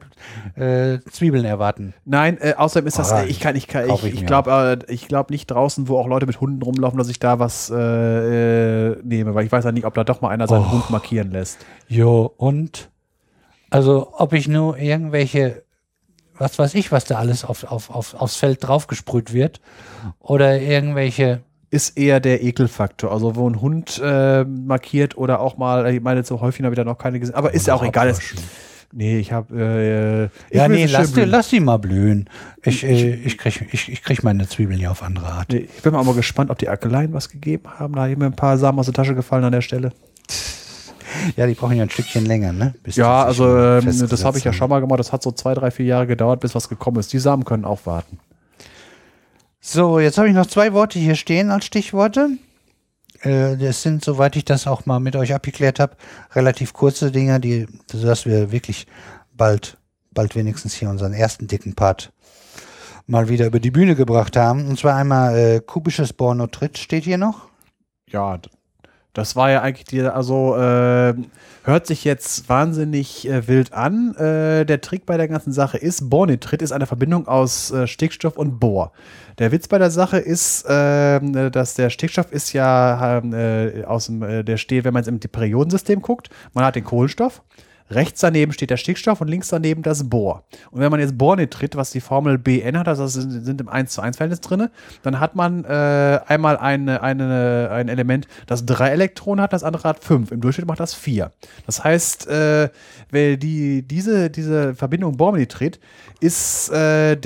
äh, 0.55 0.99
Zwiebeln 1.09 1.45
erwarten. 1.45 1.93
Nein, 2.03 2.37
äh, 2.41 2.55
außerdem 2.55 2.85
ist 2.85 2.99
das, 2.99 3.13
äh, 3.13 3.27
ich 3.27 3.39
kann, 3.39 3.55
ich 3.55 3.69
kann, 3.69 3.89
ich, 3.89 4.03
ich 4.03 4.13
ich 4.15 4.25
glaube, 4.25 4.77
äh, 4.89 4.93
ich 4.93 5.07
glaube 5.07 5.31
nicht 5.31 5.47
draußen, 5.49 5.87
wo 5.87 5.97
auch 5.97 6.07
Leute 6.07 6.25
mit 6.25 6.41
Hunden 6.41 6.61
rumlaufen, 6.61 6.97
dass 6.97 7.07
ich 7.07 7.19
da 7.19 7.39
was 7.39 7.69
äh, 7.69 7.77
äh, 8.91 8.97
nehme, 9.03 9.35
weil 9.35 9.45
ich 9.45 9.53
weiß 9.53 9.63
ja 9.63 9.71
nicht, 9.71 9.85
ob 9.85 9.93
da 9.93 10.03
doch 10.03 10.19
mal 10.19 10.27
einer 10.27 10.49
seinen 10.49 10.65
Oh. 10.65 10.71
Hund 10.71 10.89
markieren 10.89 11.31
lässt. 11.31 11.59
Jo, 11.87 12.33
und 12.35 12.89
also 13.69 14.11
ob 14.17 14.33
ich 14.33 14.49
nur 14.49 14.77
irgendwelche, 14.77 15.63
was 16.37 16.59
weiß 16.59 16.73
ich, 16.75 16.91
was 16.91 17.05
da 17.05 17.19
alles 17.19 17.45
auf, 17.45 17.63
auf, 17.63 17.89
auf, 17.89 18.15
aufs 18.15 18.35
Feld 18.35 18.67
draufgesprüht 18.67 19.31
wird 19.31 19.61
oder 20.19 20.59
irgendwelche, 20.59 21.39
ist 21.71 21.97
eher 21.97 22.19
der 22.19 22.43
Ekelfaktor. 22.43 23.11
Also 23.11 23.35
wo 23.35 23.49
ein 23.49 23.61
Hund 23.61 23.99
äh, 24.03 24.43
markiert 24.43 25.17
oder 25.17 25.39
auch 25.39 25.57
mal, 25.57 25.91
ich 25.91 26.01
meine, 26.01 26.23
so 26.23 26.41
häufig 26.41 26.63
habe 26.63 26.75
ich 26.75 26.77
da 26.77 26.83
noch 26.83 26.97
keine 26.97 27.19
gesehen, 27.19 27.33
aber 27.33 27.53
ist 27.53 27.65
ja 27.65 27.73
auch 27.73 27.83
egal. 27.83 28.09
Es, 28.09 28.19
nee, 28.91 29.17
ich 29.19 29.31
habe 29.31 29.57
äh, 29.57 30.25
ich 30.49 30.57
ja, 30.57 30.67
nee, 30.67 30.85
sie 30.85 30.91
lass 30.91 31.13
die, 31.13 31.21
lass 31.21 31.47
die 31.49 31.61
mal 31.61 31.77
blühen. 31.77 32.29
Ich, 32.61 32.83
äh, 32.83 33.15
ich 33.15 33.37
krieg, 33.37 33.69
ich, 33.71 33.89
ich 33.89 34.03
krieg 34.03 34.21
meine 34.21 34.47
Zwiebeln 34.49 34.79
ja 34.79 34.91
auf 34.91 35.01
andere 35.01 35.27
Art. 35.27 35.49
Nee, 35.49 35.69
Ich 35.75 35.81
bin 35.81 35.93
mal 35.93 36.03
mal 36.03 36.13
gespannt, 36.13 36.51
ob 36.51 36.57
die 36.57 36.67
Akeleien 36.67 37.13
was 37.13 37.29
gegeben 37.29 37.63
haben. 37.79 37.95
Da 37.95 38.01
habe 38.01 38.11
ich 38.11 38.17
mir 38.17 38.25
ein 38.25 38.35
paar 38.35 38.57
Samen 38.57 38.77
aus 38.77 38.85
der 38.85 38.93
Tasche 38.93 39.15
gefallen 39.15 39.45
an 39.45 39.53
der 39.53 39.61
Stelle. 39.61 39.93
Ja, 41.37 41.47
die 41.47 41.53
brauchen 41.53 41.77
ja 41.77 41.83
ein 41.83 41.89
Stückchen 41.89 42.25
länger, 42.25 42.51
ne? 42.51 42.73
Bis 42.83 42.95
Ja, 42.97 43.23
also 43.23 43.45
ähm, 43.45 43.85
das 43.85 44.25
habe 44.25 44.37
ich 44.37 44.43
ja 44.43 44.51
haben. 44.51 44.57
schon 44.57 44.69
mal 44.69 44.79
gemacht. 44.79 44.99
Das 44.99 45.13
hat 45.13 45.23
so 45.23 45.31
zwei, 45.31 45.53
drei, 45.53 45.71
vier 45.71 45.85
Jahre 45.85 46.07
gedauert, 46.07 46.39
bis 46.41 46.55
was 46.55 46.67
gekommen 46.67 46.99
ist. 46.99 47.13
Die 47.13 47.19
Samen 47.19 47.45
können 47.45 47.63
auch 47.65 47.85
warten. 47.85 48.19
So, 49.63 49.99
jetzt 49.99 50.17
habe 50.17 50.27
ich 50.27 50.33
noch 50.33 50.47
zwei 50.47 50.73
Worte 50.73 50.97
hier 50.97 51.13
stehen 51.13 51.51
als 51.51 51.65
Stichworte. 51.65 52.31
Äh, 53.21 53.57
das 53.57 53.83
sind, 53.83 54.03
soweit 54.03 54.35
ich 54.35 54.43
das 54.43 54.65
auch 54.65 54.87
mal 54.87 54.99
mit 54.99 55.15
euch 55.15 55.35
abgeklärt 55.35 55.79
habe, 55.79 55.95
relativ 56.33 56.73
kurze 56.73 57.11
Dinger, 57.11 57.37
die, 57.37 57.67
dass 57.87 58.25
wir 58.25 58.51
wirklich 58.51 58.87
bald, 59.33 59.77
bald 60.11 60.35
wenigstens 60.35 60.73
hier 60.73 60.89
unseren 60.89 61.13
ersten 61.13 61.47
dicken 61.47 61.75
Part 61.75 62.11
mal 63.05 63.29
wieder 63.29 63.45
über 63.45 63.59
die 63.59 63.69
Bühne 63.69 63.95
gebracht 63.95 64.35
haben. 64.35 64.67
Und 64.67 64.79
zwar 64.79 64.95
einmal 64.95 65.37
äh, 65.37 65.59
kubisches 65.59 66.11
Bornotrit 66.11 66.79
steht 66.79 67.03
hier 67.03 67.19
noch. 67.19 67.47
Ja, 68.09 68.39
das 69.13 69.35
war 69.35 69.51
ja 69.51 69.61
eigentlich 69.61 69.85
die, 69.85 70.01
also 70.01 70.55
äh, 70.55 71.13
hört 71.63 71.85
sich 71.85 72.05
jetzt 72.05 72.47
wahnsinnig 72.47 73.27
äh, 73.27 73.47
wild 73.47 73.73
an. 73.73 74.15
Äh, 74.15 74.65
der 74.65 74.79
Trick 74.81 75.05
bei 75.05 75.17
der 75.17 75.27
ganzen 75.27 75.51
Sache 75.51 75.77
ist, 75.77 76.09
Bornitrit 76.09 76.61
ist 76.61 76.71
eine 76.71 76.85
Verbindung 76.85 77.27
aus 77.27 77.71
äh, 77.71 77.87
Stickstoff 77.87 78.37
und 78.37 78.59
Bor. 78.59 78.93
Der 79.37 79.51
Witz 79.51 79.67
bei 79.67 79.77
der 79.77 79.91
Sache 79.91 80.17
ist, 80.17 80.65
ähm, 80.69 81.35
äh, 81.35 81.51
dass 81.51 81.73
der 81.73 81.89
Stickstoff 81.89 82.31
ist 82.31 82.53
ja 82.53 83.17
ähm, 83.17 83.33
äh, 83.33 83.83
aus 83.83 84.05
dem, 84.05 84.23
äh, 84.23 84.43
der 84.43 84.57
steht, 84.57 84.85
wenn 84.85 84.93
man 84.93 85.03
jetzt 85.03 85.09
im 85.09 85.19
Periodensystem 85.19 86.01
guckt, 86.01 86.29
man 86.53 86.63
hat 86.63 86.75
den 86.75 86.85
Kohlenstoff. 86.85 87.41
Rechts 87.91 88.21
daneben 88.21 88.53
steht 88.53 88.69
der 88.69 88.77
Stickstoff 88.77 89.21
und 89.21 89.27
links 89.27 89.49
daneben 89.49 89.83
das 89.83 90.09
Bohr. 90.09 90.43
Und 90.71 90.79
wenn 90.79 90.91
man 90.91 90.99
jetzt 90.99 91.17
Bornitrit, 91.17 91.75
was 91.75 91.91
die 91.91 92.01
Formel 92.01 92.37
BN 92.37 92.77
hat, 92.77 92.87
also 92.87 93.03
das 93.03 93.13
sind, 93.13 93.59
im 93.61 93.67
1 93.69 93.91
zu 93.91 94.01
1 94.01 94.17
Verhältnis 94.17 94.41
drin, 94.41 94.69
dann 95.03 95.19
hat 95.19 95.35
man 95.35 95.65
äh, 95.65 96.19
einmal 96.27 96.57
eine, 96.57 97.01
eine, 97.01 97.69
ein 97.71 97.89
Element, 97.89 98.27
das 98.47 98.65
drei 98.65 98.89
Elektronen 98.89 99.41
hat, 99.43 99.53
das 99.53 99.63
andere 99.63 99.87
hat 99.89 100.03
fünf. 100.03 100.31
Im 100.31 100.41
Durchschnitt 100.41 100.67
macht 100.67 100.79
das 100.79 100.93
vier. 100.93 101.31
Das 101.65 101.83
heißt, 101.83 102.27
äh, 102.27 102.69
weil 103.11 103.37
die, 103.37 103.87
diese, 103.87 104.29
diese 104.29 104.73
Verbindung 104.73 105.17
Bornitrit 105.17 105.79
ist 106.19 106.69
äh, 106.71 107.17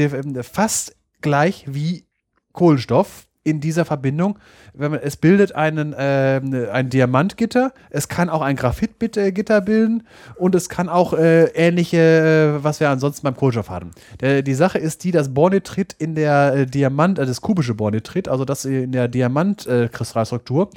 fast 0.44 0.96
gleich 1.22 1.66
wie 1.68 2.06
Kohlenstoff 2.54 3.25
in 3.46 3.62
dieser 3.62 3.86
Verbindung. 3.86 4.38
Wenn 4.74 4.92
man, 4.92 5.00
es 5.02 5.16
bildet 5.16 5.56
einen, 5.56 5.96
ähm, 5.98 6.68
ein 6.74 6.90
Diamantgitter, 6.90 7.72
es 7.92 8.10
kann 8.10 8.30
auch 8.30 8.42
ein 8.42 8.58
Graphitgitter 8.58 9.62
bilden 9.62 10.04
und 10.36 10.56
es 10.56 10.68
kann 10.68 10.90
auch 10.90 11.14
äh, 11.14 11.46
ähnliche, 11.54 12.58
äh, 12.58 12.64
was 12.64 12.82
wir 12.82 12.90
ansonsten 12.90 13.24
beim 13.24 13.38
Kohlenstoff 13.38 13.70
hatten. 13.70 13.92
Der, 14.20 14.42
die 14.42 14.56
Sache 14.56 14.80
ist 14.80 15.04
die, 15.04 15.12
dass 15.12 15.34
Bornitrit 15.34 15.96
in 15.98 16.16
der 16.16 16.54
äh, 16.54 16.66
Diamant, 16.66 17.20
äh, 17.20 17.26
das 17.26 17.40
kubische 17.40 17.76
Bornitrit, 17.76 18.28
also 18.28 18.44
das 18.46 18.66
in 18.66 18.92
der 18.92 19.08
Diamantkristallstruktur, 19.08 20.72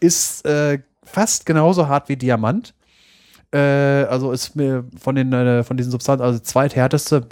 ist 0.00 0.46
äh, 0.46 0.78
fast 1.04 1.44
genauso 1.44 1.88
hart 1.88 2.08
wie 2.08 2.16
Diamant. 2.16 2.74
Äh, 3.54 4.04
also 4.06 4.32
ist 4.32 4.56
mir 4.56 4.84
von 5.00 5.14
den 5.14 5.32
äh, 5.32 5.62
von 5.62 5.76
diesen 5.76 5.92
Substanzen, 5.92 6.24
also 6.24 6.40
zweithärteste, 6.40 7.22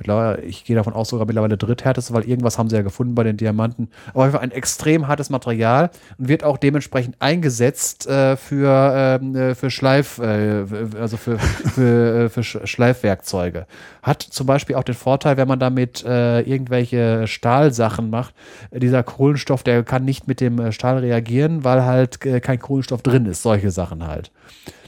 ich 0.46 0.64
gehe 0.64 0.76
davon 0.76 0.92
aus, 0.92 1.08
sogar 1.08 1.26
mittlerweile 1.26 1.56
dritthärteste, 1.56 2.14
weil 2.14 2.28
irgendwas 2.28 2.58
haben 2.58 2.70
sie 2.70 2.76
ja 2.76 2.82
gefunden 2.82 3.16
bei 3.16 3.24
den 3.24 3.36
Diamanten. 3.36 3.88
Aber 4.14 4.24
einfach 4.24 4.40
ein 4.40 4.52
extrem 4.52 5.08
hartes 5.08 5.30
Material 5.30 5.90
und 6.18 6.28
wird 6.28 6.44
auch 6.44 6.58
dementsprechend 6.58 7.16
eingesetzt 7.18 8.06
äh, 8.06 8.36
für, 8.36 9.18
ähm, 9.20 9.34
äh, 9.34 9.56
für 9.56 9.70
Schleif, 9.70 10.18
äh, 10.18 10.64
also 11.00 11.16
für, 11.16 11.40
für, 11.40 12.30
für 12.30 12.40
Sch- 12.42 12.66
Schleifwerkzeuge. 12.68 13.66
Hat 14.02 14.22
zum 14.22 14.46
Beispiel 14.46 14.76
auch 14.76 14.84
den 14.84 14.94
Vorteil, 14.94 15.36
wenn 15.36 15.48
man 15.48 15.58
damit 15.58 16.04
irgendwelche 16.04 17.26
Stahlsachen 17.26 18.10
macht, 18.10 18.34
dieser 18.72 19.02
Kohlenstoff, 19.02 19.62
der 19.62 19.82
kann 19.84 20.04
nicht 20.04 20.26
mit 20.26 20.40
dem 20.40 20.72
Stahl 20.72 20.98
reagieren, 20.98 21.64
weil 21.64 21.84
halt 21.84 22.20
kein 22.20 22.58
Kohlenstoff 22.58 23.02
drin 23.02 23.26
ist, 23.26 23.42
solche 23.42 23.70
Sachen 23.70 24.06
halt. 24.06 24.30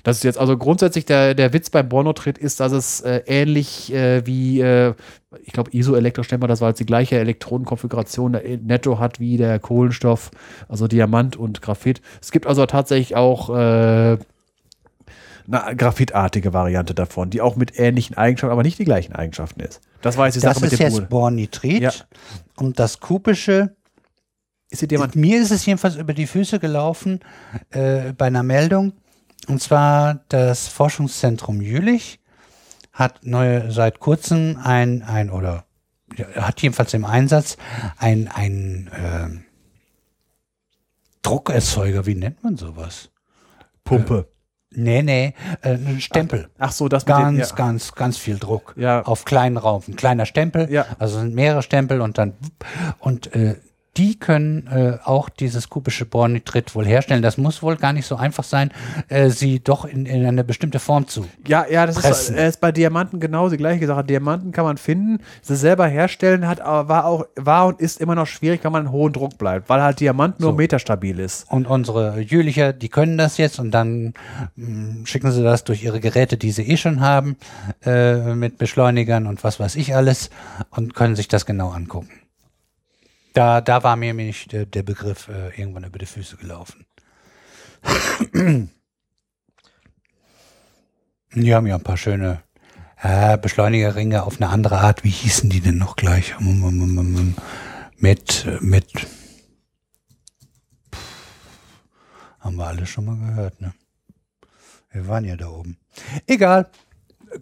Das 0.04 0.18
ist 0.18 0.22
jetzt 0.22 0.38
also 0.38 0.56
grundsätzlich 0.56 1.06
der, 1.06 1.34
der 1.34 1.52
Witz 1.52 1.70
beim 1.70 1.88
Bornotrit 1.88 2.38
ist, 2.38 2.60
dass 2.60 2.72
es 2.72 3.00
äh, 3.00 3.22
ähnlich 3.26 3.92
äh, 3.92 4.24
wie, 4.26 4.60
äh, 4.60 4.94
ich 5.42 5.52
glaube, 5.52 5.70
man 6.40 6.48
das, 6.48 6.60
weil 6.60 6.72
es 6.72 6.78
die 6.78 6.86
gleiche 6.86 7.18
Elektronenkonfiguration 7.18 8.32
der 8.32 8.58
netto 8.58 8.98
hat 9.00 9.18
wie 9.18 9.38
der 9.38 9.58
Kohlenstoff, 9.58 10.30
also 10.68 10.86
Diamant 10.86 11.36
und 11.36 11.62
Graphit. 11.62 12.02
Es 12.20 12.30
gibt 12.32 12.46
also 12.46 12.66
tatsächlich 12.66 13.16
auch 13.16 13.48
äh, 13.48 14.18
eine 15.46 15.76
graphitartige 15.76 16.52
Variante 16.52 16.94
davon, 16.94 17.30
die 17.30 17.40
auch 17.40 17.56
mit 17.56 17.78
ähnlichen 17.78 18.16
Eigenschaften, 18.16 18.52
aber 18.52 18.62
nicht 18.62 18.78
die 18.78 18.84
gleichen 18.84 19.14
Eigenschaften 19.14 19.60
ist. 19.60 19.80
Das 20.02 20.18
war 20.18 20.26
jetzt 20.26 20.36
die 20.36 20.40
Das 20.40 20.56
Sache 20.56 20.64
mit 20.64 20.72
ist 20.72 20.80
dem 20.80 20.92
jetzt. 20.92 21.08
Bornitrit. 21.08 21.82
Ja. 21.82 21.92
Und 22.56 22.78
das 22.78 23.00
kubische 23.00 23.74
Ist 24.68 24.82
Mir 25.14 25.40
ist 25.40 25.50
es 25.50 25.64
jedenfalls 25.64 25.96
über 25.96 26.12
die 26.12 26.26
Füße 26.26 26.58
gelaufen 26.58 27.20
äh, 27.70 28.12
bei 28.12 28.26
einer 28.26 28.42
Meldung. 28.42 28.92
Und 29.48 29.60
zwar 29.62 30.24
das 30.28 30.68
Forschungszentrum 30.68 31.60
Jülich 31.60 32.20
hat 32.92 33.24
neue, 33.24 33.70
seit 33.72 34.00
kurzem 34.00 34.58
ein, 34.62 35.02
ein 35.02 35.30
oder 35.30 35.64
hat 36.36 36.62
jedenfalls 36.62 36.94
im 36.94 37.04
Einsatz 37.04 37.56
ein, 37.98 38.28
ein 38.28 38.90
ähm, 38.96 39.44
Druckerzeuger, 41.22 42.06
wie 42.06 42.14
nennt 42.14 42.44
man 42.44 42.56
sowas? 42.56 43.10
Pumpe. 43.82 44.28
Nee, 44.76 45.02
nee, 45.02 45.34
äh, 45.62 45.74
ein 45.74 46.00
Stempel. 46.00 46.48
Ach 46.58 46.72
so, 46.72 46.88
das 46.88 47.06
mit 47.06 47.14
Ganz, 47.14 47.36
dem, 47.36 47.48
ja. 47.48 47.54
ganz, 47.54 47.92
ganz 47.94 48.18
viel 48.18 48.38
Druck. 48.38 48.74
Ja. 48.76 49.02
Auf 49.02 49.24
kleinen 49.24 49.56
Raum. 49.56 49.82
Ein 49.86 49.96
kleiner 49.96 50.26
Stempel. 50.26 50.70
Ja. 50.70 50.86
Also 50.98 51.20
sind 51.20 51.34
mehrere 51.34 51.62
Stempel 51.62 52.00
und 52.00 52.18
dann 52.18 52.34
und 52.98 53.34
äh, 53.34 53.56
die 53.96 54.18
können 54.18 54.66
äh, 54.66 54.98
auch 55.04 55.28
dieses 55.28 55.68
kubische 55.68 56.04
Bornitrit 56.04 56.74
wohl 56.74 56.86
herstellen. 56.86 57.22
Das 57.22 57.38
muss 57.38 57.62
wohl 57.62 57.76
gar 57.76 57.92
nicht 57.92 58.06
so 58.06 58.16
einfach 58.16 58.44
sein, 58.44 58.70
äh, 59.08 59.30
sie 59.30 59.60
doch 59.60 59.84
in, 59.84 60.06
in 60.06 60.26
eine 60.26 60.44
bestimmte 60.44 60.78
Form 60.80 61.06
zu. 61.06 61.26
Ja, 61.46 61.66
ja, 61.70 61.86
das 61.86 61.98
ist, 61.98 62.30
äh, 62.30 62.48
ist 62.48 62.60
bei 62.60 62.72
Diamanten 62.72 63.20
genau 63.20 63.48
die 63.48 63.56
gleiche 63.56 63.86
Sache. 63.86 64.04
Diamanten 64.04 64.52
kann 64.52 64.64
man 64.64 64.76
finden, 64.78 65.18
sie 65.42 65.56
selber 65.56 65.86
herstellen 65.86 66.46
hat, 66.46 66.60
aber 66.60 66.88
war 66.88 67.04
auch 67.06 67.24
war 67.36 67.66
und 67.66 67.80
ist 67.80 68.00
immer 68.00 68.14
noch 68.14 68.26
schwierig, 68.26 68.64
wenn 68.64 68.72
man 68.72 68.86
in 68.86 68.92
hohen 68.92 69.12
Druck 69.12 69.38
bleibt, 69.38 69.68
weil 69.68 69.82
halt 69.82 70.00
Diamant 70.00 70.40
nur 70.40 70.50
So. 70.50 70.56
meterstabil 70.56 71.18
ist. 71.20 71.46
Und 71.50 71.66
unsere 71.66 72.20
Jülicher, 72.20 72.72
die 72.72 72.88
können 72.88 73.16
das 73.18 73.36
jetzt 73.38 73.58
und 73.58 73.70
dann 73.70 74.14
mh, 74.56 75.06
schicken 75.06 75.30
sie 75.30 75.42
das 75.42 75.64
durch 75.64 75.82
ihre 75.84 76.00
Geräte, 76.00 76.36
die 76.36 76.50
sie 76.50 76.62
eh 76.62 76.76
schon 76.76 77.00
haben, 77.00 77.36
äh, 77.84 78.34
mit 78.34 78.58
Beschleunigern 78.58 79.26
und 79.26 79.44
was 79.44 79.60
weiß 79.60 79.76
ich 79.76 79.94
alles 79.94 80.30
und 80.70 80.94
können 80.94 81.16
sich 81.16 81.28
das 81.28 81.46
genau 81.46 81.70
angucken. 81.70 82.08
Da, 83.34 83.60
da 83.60 83.82
war 83.82 83.96
mir 83.96 84.14
nämlich 84.14 84.48
der, 84.48 84.64
der 84.64 84.84
Begriff 84.84 85.28
äh, 85.28 85.48
irgendwann 85.60 85.84
über 85.84 85.98
die 85.98 86.06
Füße 86.06 86.36
gelaufen. 86.36 86.86
Die 91.34 91.54
haben 91.54 91.66
ja 91.66 91.74
ein 91.74 91.82
paar 91.82 91.96
schöne 91.96 92.42
äh, 93.02 93.36
Beschleunigerringe 93.36 94.22
auf 94.22 94.40
eine 94.40 94.50
andere 94.50 94.78
Art. 94.78 95.02
Wie 95.04 95.10
hießen 95.10 95.50
die 95.50 95.60
denn 95.60 95.78
noch 95.78 95.96
gleich? 95.96 96.34
Mit, 97.98 98.46
mit 98.60 99.06
Haben 102.38 102.56
wir 102.56 102.66
alle 102.66 102.86
schon 102.86 103.06
mal 103.06 103.16
gehört, 103.16 103.60
ne? 103.60 103.74
Wir 104.92 105.08
waren 105.08 105.24
ja 105.24 105.34
da 105.34 105.48
oben. 105.48 105.78
Egal. 106.26 106.70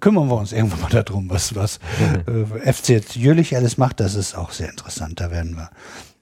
Kümmern 0.01 0.29
wir 0.29 0.37
uns 0.37 0.53
irgendwann 0.53 0.81
mal 0.81 1.03
darum, 1.03 1.31
was, 1.31 1.55
was 1.55 1.79
äh, 2.27 2.73
FC 2.73 2.91
jetzt 2.91 3.17
Jülich 3.17 3.57
alles 3.57 3.79
macht. 3.79 4.01
Das 4.01 4.15
ist 4.15 4.37
auch 4.37 4.53
sehr 4.53 4.71
interessant. 4.71 5.21
Da 5.21 5.31
werden 5.31 5.57
wir. 5.57 5.71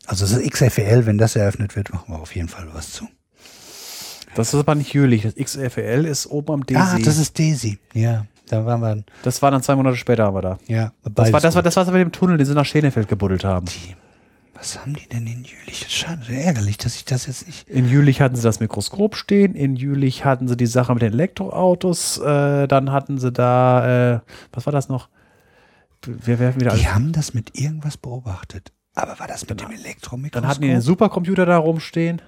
Also 0.06 0.26
das 0.26 0.42
XFL, 0.42 1.06
wenn 1.06 1.18
das 1.18 1.36
eröffnet 1.36 1.76
wird, 1.76 1.92
machen 1.92 2.12
wir 2.12 2.18
auf 2.20 2.34
jeden 2.34 2.48
Fall 2.48 2.66
was 2.72 2.92
zu. 2.92 3.06
Das 4.34 4.54
ist 4.54 4.60
aber 4.60 4.74
nicht 4.74 4.92
Jülich. 4.92 5.22
Das 5.22 5.34
XFL 5.34 6.06
ist 6.08 6.26
oben 6.26 6.52
am 6.52 6.66
DC. 6.66 6.76
Ah, 6.76 6.98
das 7.04 7.18
ist 7.18 7.38
Daisy. 7.38 7.78
Ja, 7.94 8.26
da 8.48 8.64
waren 8.64 8.80
wir. 8.80 9.04
Das 9.22 9.42
war 9.42 9.50
dann 9.50 9.62
zwei 9.62 9.76
Monate 9.76 9.96
später 9.96 10.24
aber 10.24 10.42
da. 10.42 10.58
Ja, 10.66 10.92
Das 11.14 11.32
war, 11.32 11.40
das 11.40 11.54
war 11.54 11.62
das, 11.62 11.76
was 11.76 11.86
wir 11.88 11.92
mit 11.92 12.02
dem 12.02 12.12
Tunnel, 12.12 12.36
den 12.36 12.46
sie 12.46 12.54
nach 12.54 12.64
Schenefeld 12.64 13.08
gebuddelt 13.08 13.44
haben. 13.44 13.66
Was 14.54 14.78
haben 14.78 14.94
die 14.94 15.08
denn 15.08 15.26
in 15.26 15.44
Jülich? 15.44 15.86
Schade, 15.88 16.34
ärgerlich, 16.34 16.76
dass 16.76 16.94
ich 16.96 17.04
das 17.04 17.26
jetzt 17.26 17.46
nicht. 17.46 17.68
In 17.68 17.88
Jülich 17.88 18.20
hatten 18.20 18.36
sie 18.36 18.42
das 18.42 18.60
Mikroskop 18.60 19.16
stehen, 19.16 19.54
in 19.54 19.76
Jülich 19.76 20.24
hatten 20.24 20.48
sie 20.48 20.56
die 20.56 20.66
Sache 20.66 20.92
mit 20.92 21.02
den 21.02 21.12
Elektroautos, 21.12 22.18
äh, 22.18 22.66
dann 22.68 22.92
hatten 22.92 23.18
sie 23.18 23.32
da, 23.32 24.16
äh, 24.16 24.20
was 24.52 24.66
war 24.66 24.72
das 24.72 24.88
noch? 24.88 25.08
Wir 26.04 26.38
werfen 26.38 26.60
wieder 26.60 26.72
alles. 26.72 26.82
Die 26.82 26.88
haben 26.88 27.12
das 27.12 27.32
mit 27.34 27.58
irgendwas 27.58 27.96
beobachtet. 27.96 28.72
Aber 28.94 29.18
war 29.20 29.28
das 29.28 29.48
mit 29.48 29.60
dem 29.60 29.70
Elektromikroskop? 29.70 30.42
Dann 30.42 30.48
hatten 30.50 30.62
die 30.62 30.68
den 30.68 30.80
Supercomputer 30.80 31.46
da 31.46 31.56
rumstehen. 31.56 32.20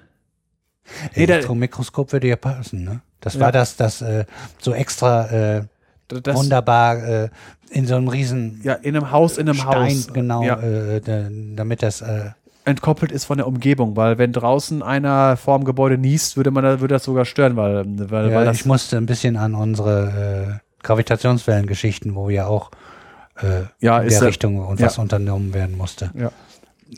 Elektromikroskop 1.15 2.13
würde 2.13 2.29
ja 2.29 2.37
passen, 2.37 2.85
ne? 2.85 3.01
Das 3.21 3.35
Ja. 3.35 3.41
war 3.41 3.53
das, 3.53 3.77
das 3.77 4.03
äh, 4.03 4.25
so 4.59 4.73
extra 4.75 5.27
äh, 5.31 5.65
Das, 6.09 6.37
wunderbar 6.37 6.97
äh, 7.03 7.31
in 7.73 7.87
so 7.87 7.97
einem 7.97 8.09
riesen 8.09 8.61
Ja, 8.63 8.75
in 8.75 8.95
einem 8.97 9.11
Haus, 9.11 9.39
in 9.39 9.49
einem 9.49 9.59
Stein, 9.59 9.97
Haus. 9.97 10.13
genau, 10.13 10.43
Ja, 10.45 10.61
äh, 10.61 11.01
da, 11.01 11.29
damit 11.57 11.83
das 11.83 12.01
äh, 12.03 12.31
entkoppelt 12.65 13.11
ist 13.11 13.25
von 13.25 13.39
der 13.39 13.47
Umgebung, 13.49 13.97
weil 13.97 14.19
wenn 14.19 14.33
draußen 14.33 14.83
einer 14.83 15.37
vorm 15.37 15.65
Gebäude 15.65 15.99
niest, 15.99 16.37
würde 16.37 16.51
man 16.51 16.63
würde 16.65 16.89
das 16.95 17.05
sogar 17.05 17.25
stören, 17.25 17.57
weil, 17.57 17.85
weil, 18.11 18.31
ja, 18.31 18.37
weil 18.37 18.45
das, 18.45 18.59
ich 18.59 18.67
musste 18.67 18.97
ein 18.99 19.07
bisschen 19.07 19.37
an 19.37 19.55
unsere 19.55 20.61
äh, 20.61 20.85
Gravitationswellengeschichten, 20.85 22.15
wo 22.15 22.31
ja 22.31 22.47
auch 22.47 22.71
äh, 23.41 23.63
Ja, 23.81 23.99
in 24.01 24.09
der 24.11 24.19
ja- 24.19 24.25
Richtung 24.27 24.59
und 24.59 24.79
ja. 24.81 24.87
was 24.87 24.99
unternommen 24.99 25.55
werden 25.55 25.77
musste. 25.77 26.11
Ja. 26.15 26.31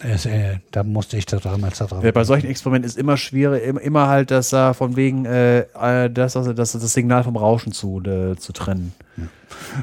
Es, 0.01 0.27
äh, 0.27 0.57
da 0.73 0.83
musste 0.83 1.17
ich 1.17 1.25
da 1.25 1.36
damals 1.36 1.78
da 1.78 1.86
dran. 1.86 2.03
Ja, 2.05 2.11
bei 2.11 2.25
solchen 2.25 2.49
Experimenten 2.49 2.89
ist 2.89 2.99
immer 2.99 3.17
schwierig, 3.17 3.62
im- 3.65 3.78
immer 3.78 4.09
halt, 4.09 4.33
dass 4.33 4.51
da 4.51 4.73
von 4.75 4.97
wegen 4.97 5.25
äh, 5.25 5.61
äh, 5.61 6.11
das, 6.11 6.36
also 6.36 6.53
das, 6.53 6.73
das 6.73 6.93
Signal 6.93 7.23
vom 7.23 7.36
Rauschen 7.36 7.73
zu, 7.73 8.03
äh, 8.05 8.35
zu 8.35 8.53
trennen. 8.53 8.93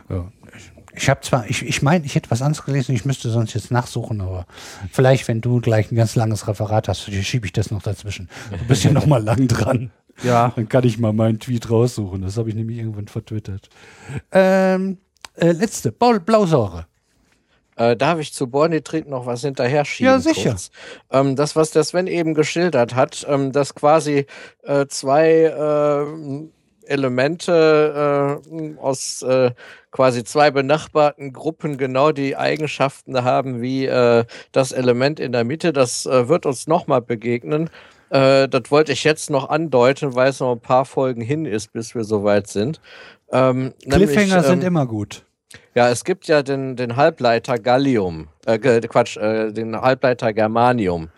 Ja. 0.10 0.26
Ich 0.95 1.10
habe 1.10 1.22
zwar, 1.22 1.50
ich, 1.50 1.66
ich 1.66 1.82
meine, 1.82 2.06
ich 2.06 2.16
hätte 2.16 2.32
was 2.32 2.42
anderes 2.42 2.66
gelesen, 2.66 2.94
ich 2.94 3.06
müsste 3.06 3.30
sonst 3.30 3.53
jetzt 3.53 3.72
nachsuchen, 3.72 4.22
aber 4.22 4.45
vielleicht, 4.92 5.28
wenn 5.28 5.42
du 5.42 5.61
gleich 5.61 5.92
ein 5.92 5.95
ganz 5.95 6.16
langes 6.16 6.48
Referat 6.48 6.88
hast, 6.88 7.02
schiebe 7.02 7.45
ich 7.45 7.53
das 7.53 7.72
noch 7.72 7.82
dazwischen. 7.82 8.30
Du 8.52 8.66
bist 8.66 8.84
ja 8.84 8.92
noch 8.92 9.06
mal 9.06 9.24
lang 9.24 9.48
dran. 9.48 9.92
Ja. 10.24 10.52
Dann 10.56 10.70
kann 10.70 10.84
ich 10.84 11.00
mal 11.00 11.14
meinen 11.14 11.40
Tweet 11.40 11.70
raussuchen. 11.70 12.22
Das 12.22 12.38
habe 12.38 12.50
ich 12.50 12.56
nämlich 12.56 12.78
irgendwann 12.78 13.08
vertwittert. 13.08 13.70
Ähm, 14.32 14.98
äh, 15.36 15.52
letzte, 15.52 15.92
Blau, 15.92 16.20
Blausäure. 16.20 16.86
Äh, 17.78 17.95
darf 17.95 18.20
ich 18.20 18.34
zu 18.34 18.48
Bornitrit 18.48 19.08
noch 19.08 19.26
was 19.26 19.42
hinterher 19.42 19.86
schieben? 19.86 20.11
Ja, 20.11 20.20
sicher. 20.20 20.56
Ähm, 21.10 21.36
das, 21.36 21.56
was 21.56 21.72
der 21.72 21.84
Sven 21.84 22.08
eben 22.08 22.34
geschildert 22.34 22.95
hat, 22.95 23.26
ähm, 23.28 23.52
dass 23.52 23.74
quasi 23.74 24.26
äh, 24.64 24.86
zwei 24.88 25.45
äh, 25.45 26.50
Elemente 26.92 28.42
äh, 28.52 28.78
aus 28.78 29.22
äh, 29.24 29.52
quasi 29.92 30.24
zwei 30.24 30.52
benachbarten 30.52 31.34
Gruppen 31.34 31.78
genau 31.78 32.11
die 32.11 32.38
Eigenschaften 32.38 33.24
haben 33.24 33.61
wie 33.61 33.86
äh, 33.86 34.26
das 34.52 34.72
Element 34.72 35.20
in 35.20 35.32
der 35.32 35.44
Mitte, 35.44 35.74
das 35.74 36.06
äh, 36.06 36.28
wird 36.28 36.45
uns 36.45 36.68
nochmal 36.68 37.02
begegnen. 37.02 37.70
Äh, 38.10 38.48
das 38.50 38.64
wollte 38.70 38.92
ich 38.92 39.03
jetzt 39.03 39.30
noch 39.30 39.50
andeuten, 39.50 40.16
weil 40.16 40.30
es 40.30 40.40
noch 40.40 40.52
ein 40.52 40.60
paar 40.60 40.86
Folgen 40.86 41.22
hin 41.22 41.45
ist, 41.45 41.74
bis 41.74 41.95
wir 41.95 42.03
soweit 42.03 42.48
sind. 42.48 42.82
Ähm, 43.32 43.74
nämlich, 43.86 44.11
Cliffhanger 44.11 44.44
sind 44.44 44.61
ähm, 44.61 44.68
immer 44.68 44.86
gut. 44.86 45.24
ja, 45.74 45.90
es 45.90 46.03
gibt 46.03 46.28
ja 46.28 46.44
den, 46.44 46.76
den 46.76 46.98
Halbleiter 46.98 47.58
Gallium, 47.58 48.28
äh, 48.45 48.60
Quatsch, 48.60 49.18
äh, 49.18 49.52
den 49.52 49.80
Halbleiter 49.80 50.34
Germanium. 50.34 51.10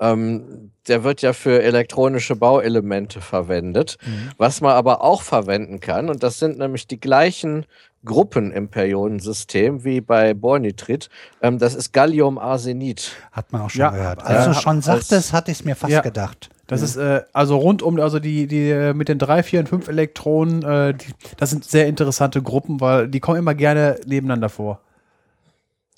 Ähm, 0.00 0.70
der 0.86 1.04
wird 1.04 1.22
ja 1.22 1.32
für 1.32 1.62
elektronische 1.62 2.36
Bauelemente 2.36 3.20
verwendet. 3.20 3.98
Was 4.36 4.60
man 4.60 4.72
aber 4.72 5.02
auch 5.02 5.22
verwenden 5.22 5.80
kann, 5.80 6.08
und 6.08 6.22
das 6.22 6.38
sind 6.38 6.58
nämlich 6.58 6.86
die 6.86 7.00
gleichen 7.00 7.66
Gruppen 8.04 8.52
im 8.52 8.68
Periodensystem 8.68 9.84
wie 9.84 10.00
bei 10.00 10.32
Bornitrit, 10.34 11.08
ähm, 11.42 11.58
das 11.58 11.74
ist 11.74 11.92
Galliumarsenid. 11.92 13.10
Hat 13.32 13.52
man 13.52 13.62
auch 13.62 13.70
schon 13.70 13.80
Ja, 13.80 13.90
gehört. 13.90 14.20
äh, 14.20 14.26
Als 14.26 14.44
du 14.44 14.54
hab- 14.54 14.62
schon 14.62 14.82
sagtest, 14.82 15.32
hatte 15.32 15.50
ich 15.50 15.58
es 15.60 15.64
mir 15.64 15.74
fast 15.74 15.92
Ja. 15.92 16.00
gedacht. 16.00 16.48
Das 16.68 16.82
ist 16.82 16.96
äh, 16.96 17.22
also 17.32 17.56
rund 17.56 17.82
um, 17.82 17.98
also 17.98 18.18
die, 18.18 18.46
die 18.46 18.68
äh, 18.70 18.92
mit 18.92 19.08
den 19.08 19.18
drei, 19.18 19.42
vier 19.42 19.60
und 19.60 19.68
fünf 19.70 19.88
Elektronen, 19.88 20.62
äh, 20.62 20.92
die, 20.94 21.06
das 21.38 21.48
sind 21.50 21.64
sehr 21.64 21.86
interessante 21.86 22.42
Gruppen, 22.42 22.80
weil 22.80 23.08
die 23.08 23.20
kommen 23.20 23.38
immer 23.38 23.54
gerne 23.54 23.98
nebeneinander 24.06 24.50
vor. 24.50 24.80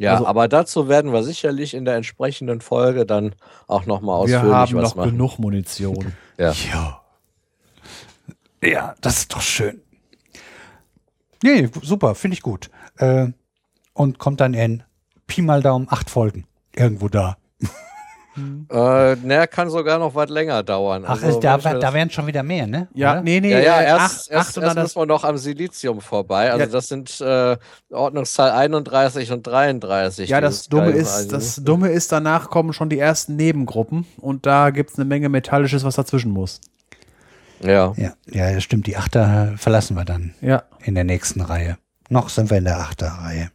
Ja, 0.01 0.13
Also- 0.15 0.27
aber 0.27 0.49
dazu 0.49 0.89
werden 0.89 1.13
wir 1.13 1.23
sicherlich 1.23 1.75
in 1.75 1.85
der 1.85 1.95
entsprechenden 1.97 2.61
Folge 2.63 3.05
dann 3.05 3.35
auch 3.67 3.85
nochmal 3.87 4.17
Wir 4.27 4.39
ausführlich 4.39 4.53
haben 4.55 4.75
was 4.77 4.83
noch 4.91 4.97
machen. 4.97 5.11
genug 5.11 5.39
Munition. 5.39 6.15
Ja. 6.39 6.53
Ja. 6.73 7.01
Ja, 8.63 8.95
das 9.03 9.19
ist 9.19 9.35
doch 9.35 9.41
schön. 9.43 9.81
Nee, 11.43 11.69
super, 11.83 12.15
finde 12.15 12.35
ich 12.35 12.43
gut. 12.43 12.71
Äh, 12.99 13.29
und 13.95 14.19
kommt 14.19 14.41
dann 14.41 14.55
in 14.55 14.83
Pi 15.27 15.43
mal 15.43 15.63
Daumen 15.63 15.87
acht 15.91 16.11
Folgen. 16.11 16.47
Irgendwo 16.75 17.09
da. 17.09 17.37
Äh, 18.37 19.17
naja, 19.17 19.47
kann 19.49 19.69
sogar 19.71 19.99
noch 19.99 20.15
was 20.15 20.31
länger 20.31 20.63
dauern. 20.63 21.03
Ach, 21.05 21.11
Also, 21.11 21.27
ist, 21.29 21.41
da, 21.41 21.59
da 21.59 21.75
das- 21.75 21.93
wären 21.95 22.11
schon 22.11 22.27
wieder 22.29 22.43
mehr, 22.43 22.67
ne? 22.67 22.89
Ja, 22.95 23.13
Oder? 23.13 23.23
nee, 23.23 23.41
nee, 23.41 23.51
Ja, 23.51 23.59
ja, 23.59 23.81
äh, 23.81 23.85
erst, 23.87 24.01
acht, 24.03 24.31
erst, 24.31 24.33
acht 24.33 24.57
und 24.59 24.63
erst 24.63 24.77
dann 24.77 24.83
müssen 24.85 25.01
wir 25.01 25.07
noch 25.07 25.25
am 25.25 25.37
Silizium 25.37 26.01
vorbei. 26.01 26.51
Also 26.53 26.65
Ja. 26.65 26.71
das 26.71 26.89
sind 26.89 27.21
äh, 27.21 27.57
Ordnungszahl 27.91 28.53
31 28.53 29.33
und 29.33 29.47
33. 29.47 30.29
Ja, 30.31 30.41
das 30.41 30.69
Dumme 30.69 30.91
ist, 30.93 31.29
das 31.33 31.57
Dumme 31.57 31.89
ist, 31.89 32.13
danach 32.13 32.51
kommen 32.51 32.73
schon 32.73 32.89
die 32.89 32.99
ersten 33.01 33.35
Nebengruppen 33.37 34.07
und 34.19 34.47
da 34.47 34.71
gibt 34.71 34.91
es 34.91 34.97
eine 34.99 35.05
Menge 35.07 35.29
Metallisches, 35.29 35.83
was 35.85 35.97
dazwischen 35.97 36.31
muss. 36.31 36.61
Ja. 37.63 37.93
Ja, 37.97 38.13
ja, 38.31 38.53
das 38.55 38.63
stimmt. 38.63 38.87
Die 38.87 38.97
Achter 38.97 39.55
verlassen 39.57 39.97
wir 39.97 40.05
dann 40.05 40.35
Ja. 40.41 40.63
in 40.83 40.95
der 40.95 41.05
nächsten 41.05 41.41
Reihe. 41.41 41.77
Noch 42.09 42.29
sind 42.31 42.49
wir 42.49 42.59
in 42.59 42.65
der 42.65 42.79
Achterreihe. 42.79 43.51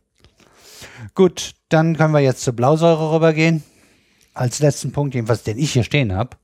Gut, 1.13 1.53
dann 1.69 1.97
können 1.97 2.13
wir 2.13 2.19
jetzt 2.19 2.41
zur 2.43 2.53
Blausäure 2.53 3.13
rübergehen. 3.13 3.63
Als 4.35 4.59
letzten 4.59 4.91
Punkt, 4.91 5.15
jedenfalls, 5.15 5.43
den 5.43 5.57
ich 5.57 5.73
hier 5.73 5.83
stehen 5.83 6.13
habe. 6.13 6.37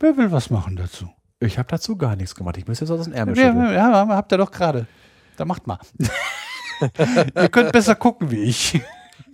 Wer 0.00 0.16
will 0.16 0.32
was 0.32 0.50
machen 0.50 0.74
dazu? 0.76 1.08
Ich 1.38 1.58
habe 1.58 1.68
dazu 1.68 1.96
gar 1.96 2.16
nichts 2.16 2.34
gemacht. 2.34 2.56
Ich 2.56 2.66
müsste 2.66 2.84
jetzt 2.86 2.92
aus 2.92 3.04
dem 3.04 3.12
Ärmel 3.12 3.36
Ja, 3.38 3.52
schütteln. 3.52 3.74
ja, 3.74 4.08
habt 4.08 4.32
ihr 4.32 4.38
doch 4.38 4.50
gerade. 4.50 4.86
Da 5.36 5.44
macht 5.44 5.66
mal. 5.66 5.78
ihr 7.36 7.48
könnt 7.50 7.72
besser 7.72 7.94
gucken 7.94 8.30
wie 8.30 8.42
ich. 8.42 8.80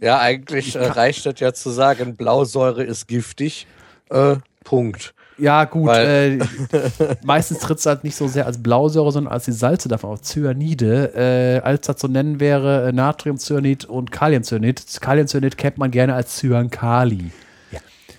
Ja, 0.00 0.18
eigentlich 0.18 0.76
äh, 0.76 0.84
reicht 0.84 1.26
es 1.26 1.40
ja 1.40 1.52
zu 1.52 1.70
sagen, 1.70 2.16
Blausäure 2.16 2.82
ist 2.82 3.06
giftig. 3.06 3.66
Äh, 4.08 4.36
Punkt. 4.64 5.14
Ja, 5.40 5.64
gut. 5.64 5.88
Weil- 5.88 6.40
Äh, 6.40 7.16
meistens 7.24 7.58
tritt 7.58 7.78
es 7.78 7.86
halt 7.86 8.04
nicht 8.04 8.16
so 8.16 8.28
sehr 8.28 8.46
als 8.46 8.62
Blausäure, 8.62 9.10
sondern 9.12 9.32
als 9.32 9.44
die 9.46 9.52
Salze 9.52 9.88
davon 9.88 10.10
auf 10.10 10.22
Cyanide. 10.22 11.12
Äh, 11.14 11.60
als 11.66 11.86
das 11.86 11.96
zu 11.96 12.08
nennen 12.08 12.40
wäre 12.40 12.88
äh, 12.88 12.92
Natriumcyanid 12.92 13.84
und 13.86 14.10
Kaliumcyanid. 14.12 15.00
Kaliumcyanid 15.00 15.56
kennt 15.56 15.78
man 15.78 15.90
gerne 15.90 16.14
als 16.14 16.36
Cyankali. 16.38 17.30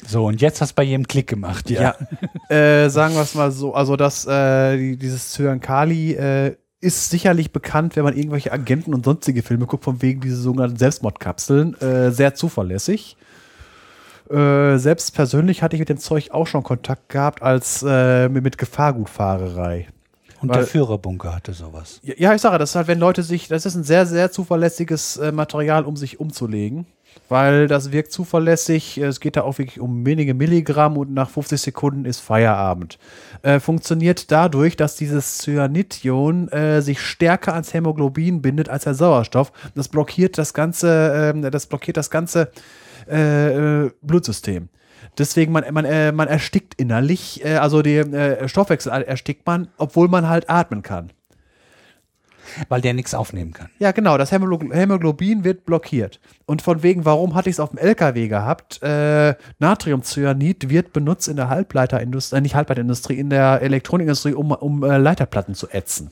So, 0.08 0.26
und 0.26 0.42
jetzt 0.42 0.62
hast 0.62 0.72
du 0.72 0.76
bei 0.78 0.84
jedem 0.84 1.08
Klick 1.08 1.28
gemacht, 1.28 1.70
ja. 1.70 1.94
Ja, 2.50 2.56
äh, 2.56 2.90
sagen 2.90 3.14
wir 3.14 3.22
es 3.22 3.36
mal 3.36 3.52
so, 3.52 3.76
also 3.76 3.96
das, 3.96 4.26
äh, 4.26 4.76
die, 4.76 4.98
dieses 4.98 5.30
Zyankali 5.30 6.14
äh, 6.14 6.56
ist 6.80 7.12
sicherlich 7.12 7.52
bekannt, 7.52 7.96
wenn 7.96 8.04
man 8.04 8.18
irgendwelche 8.18 8.52
Agenten 8.52 8.96
und 8.96 9.06
sonstige 9.06 9.44
Filme 9.44 9.68
guckt, 9.68 9.84
von 9.84 10.02
wegen 10.02 10.20
diese 10.22 10.38
sogenannten 10.38 10.78
Selbstmordkapseln, 10.78 11.80
äh, 11.82 12.10
sehr 12.10 12.34
zuverlässig. 12.34 13.16
Äh, 14.32 14.78
selbst 14.78 15.14
persönlich 15.14 15.62
hatte 15.62 15.76
ich 15.76 15.80
mit 15.80 15.90
dem 15.90 15.98
Zeug 15.98 16.32
auch 16.32 16.48
schon 16.48 16.64
Kontakt 16.64 17.10
gehabt, 17.10 17.42
als 17.42 17.84
äh, 17.88 18.30
mit 18.30 18.58
Gefahrgutfahrerei. 18.58 19.88
Und 20.42 20.50
Weil- 20.50 20.58
der 20.60 20.68
Führerbunker 20.68 21.36
hatte 21.36 21.54
sowas. 21.54 22.00
Ja, 22.04 22.14
Ja, 22.18 22.34
ich 22.36 22.42
sage, 22.42 22.58
das 22.58 22.72
ist 22.72 22.76
halt, 22.76 22.88
wenn 22.88 23.00
Leute 23.00 23.24
sich, 23.24 23.48
das 23.48 23.66
ist 23.66 23.76
ein 23.76 23.84
sehr, 23.84 24.06
sehr 24.06 24.32
zuverlässiges 24.32 25.18
äh, 25.18 25.32
Material, 25.32 25.84
um 25.86 25.96
sich 25.96 26.20
umzulegen, 26.20 26.88
weil 27.30 27.68
das 27.68 27.92
wirkt 27.92 28.12
zuverlässig. 28.12 28.98
Es 28.98 29.20
geht 29.20 29.36
da 29.36 29.42
auch 29.44 29.60
wirklich 29.60 29.80
um 29.80 30.04
wenige 30.06 30.34
Milligramm 30.34 30.98
und 30.98 31.14
nach 31.14 31.30
50 31.30 31.62
Sekunden 31.62 32.06
ist 32.06 32.22
Feierabend. 32.22 32.98
Äh, 33.44 33.60
funktioniert 33.60 34.32
dadurch, 34.32 34.76
dass 34.78 34.96
dieses 34.96 35.38
Cyanidionen 35.40 36.48
äh, 36.50 36.82
sich 36.82 37.02
stärker 37.02 37.54
ans 37.54 37.74
Hämoglobin 37.74 38.42
bindet 38.42 38.68
als 38.70 38.86
der 38.86 38.96
Sauerstoff. 38.96 39.52
Das 39.76 39.90
blockiert 39.90 40.38
das 40.40 40.54
ganze, 40.56 41.32
ähm, 41.36 41.44
das 41.52 41.68
blockiert 41.68 41.98
das 41.98 42.10
ganze 42.10 42.52
äh, 43.10 43.86
äh, 43.86 43.92
Blutsystem. 44.02 44.70
Deswegen, 45.18 45.52
man, 45.52 45.64
man, 45.74 45.86
äh, 45.86 46.12
man 46.12 46.28
erstickt 46.28 46.76
innerlich, 46.76 47.44
äh, 47.44 47.56
also 47.56 47.82
den 47.82 48.14
äh, 48.14 48.48
Stoffwechsel 48.48 48.92
erstickt 49.04 49.46
man, 49.46 49.68
obwohl 49.78 50.08
man 50.08 50.30
halt 50.30 50.50
atmen 50.50 50.84
kann. 50.84 51.12
Weil 52.70 52.82
der 52.82 52.94
nichts 52.94 53.14
aufnehmen 53.14 53.54
kann. 53.54 53.70
Ja, 53.80 53.92
genau, 53.92 54.18
das 54.18 54.32
Hämoglo- 54.32 54.74
Hämoglobin 54.74 55.44
wird 55.44 55.66
blockiert. 55.66 56.20
Und 56.46 56.62
von 56.62 56.84
wegen, 56.84 57.06
warum 57.06 57.34
hatte 57.34 57.50
ich 57.50 57.56
es 57.56 57.60
auf 57.60 57.70
dem 57.70 57.78
LKW 57.78 58.28
gehabt? 58.28 58.82
Äh, 58.84 59.36
Natriumcyanid 59.60 60.70
wird 60.70 60.92
benutzt 60.92 61.28
in 61.30 61.38
der 61.38 61.50
Halbleiterindustrie, 61.50 62.38
äh, 62.38 62.42
nicht 62.42 62.56
Halbleiterindustrie, 62.56 63.18
in 63.18 63.30
der 63.30 63.62
Elektronikindustrie, 63.62 64.34
um, 64.34 64.52
um 64.52 64.84
äh, 64.84 64.98
Leiterplatten 64.98 65.56
zu 65.56 65.70
ätzen. 65.70 66.12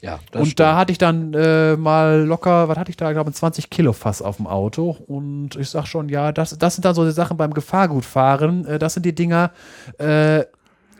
Ja, 0.00 0.20
das 0.30 0.40
und 0.40 0.46
stimmt. 0.46 0.60
da 0.60 0.76
hatte 0.76 0.92
ich 0.92 0.98
dann 0.98 1.34
äh, 1.34 1.76
mal 1.76 2.22
locker, 2.24 2.68
was 2.68 2.78
hatte 2.78 2.90
ich 2.90 2.96
da, 2.96 3.08
ich 3.10 3.14
glaube, 3.14 3.30
ein 3.30 3.34
20 3.34 3.68
Kilo 3.68 3.92
Fass 3.92 4.22
auf 4.22 4.36
dem 4.36 4.46
Auto. 4.46 4.96
Und 5.06 5.56
ich 5.56 5.68
sag 5.70 5.86
schon, 5.86 6.08
ja, 6.08 6.30
das, 6.32 6.56
das 6.56 6.74
sind 6.76 6.84
dann 6.84 6.94
so 6.94 7.04
die 7.04 7.12
Sachen 7.12 7.36
beim 7.36 7.52
Gefahrgutfahren. 7.52 8.64
Äh, 8.66 8.78
das 8.78 8.94
sind 8.94 9.04
die 9.06 9.14
Dinger, 9.14 9.50
äh, 9.98 10.44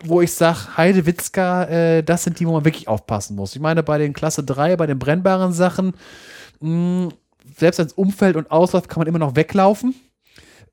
wo 0.04 0.20
ich 0.20 0.32
sage, 0.34 0.76
Heidewitzka, 0.76 1.64
äh, 1.64 2.02
das 2.02 2.24
sind 2.24 2.40
die, 2.40 2.46
wo 2.46 2.52
man 2.52 2.64
wirklich 2.64 2.88
aufpassen 2.88 3.36
muss. 3.36 3.54
Ich 3.54 3.60
meine, 3.60 3.82
bei 3.82 3.98
den 3.98 4.12
Klasse 4.14 4.42
3, 4.42 4.76
bei 4.76 4.86
den 4.86 4.98
brennbaren 4.98 5.52
Sachen, 5.52 5.94
mh, 6.60 7.10
selbst 7.56 7.78
ins 7.78 7.92
Umfeld 7.92 8.36
und 8.36 8.50
ausläuft, 8.50 8.88
kann 8.88 9.00
man 9.00 9.06
immer 9.06 9.18
noch 9.18 9.36
weglaufen. 9.36 9.94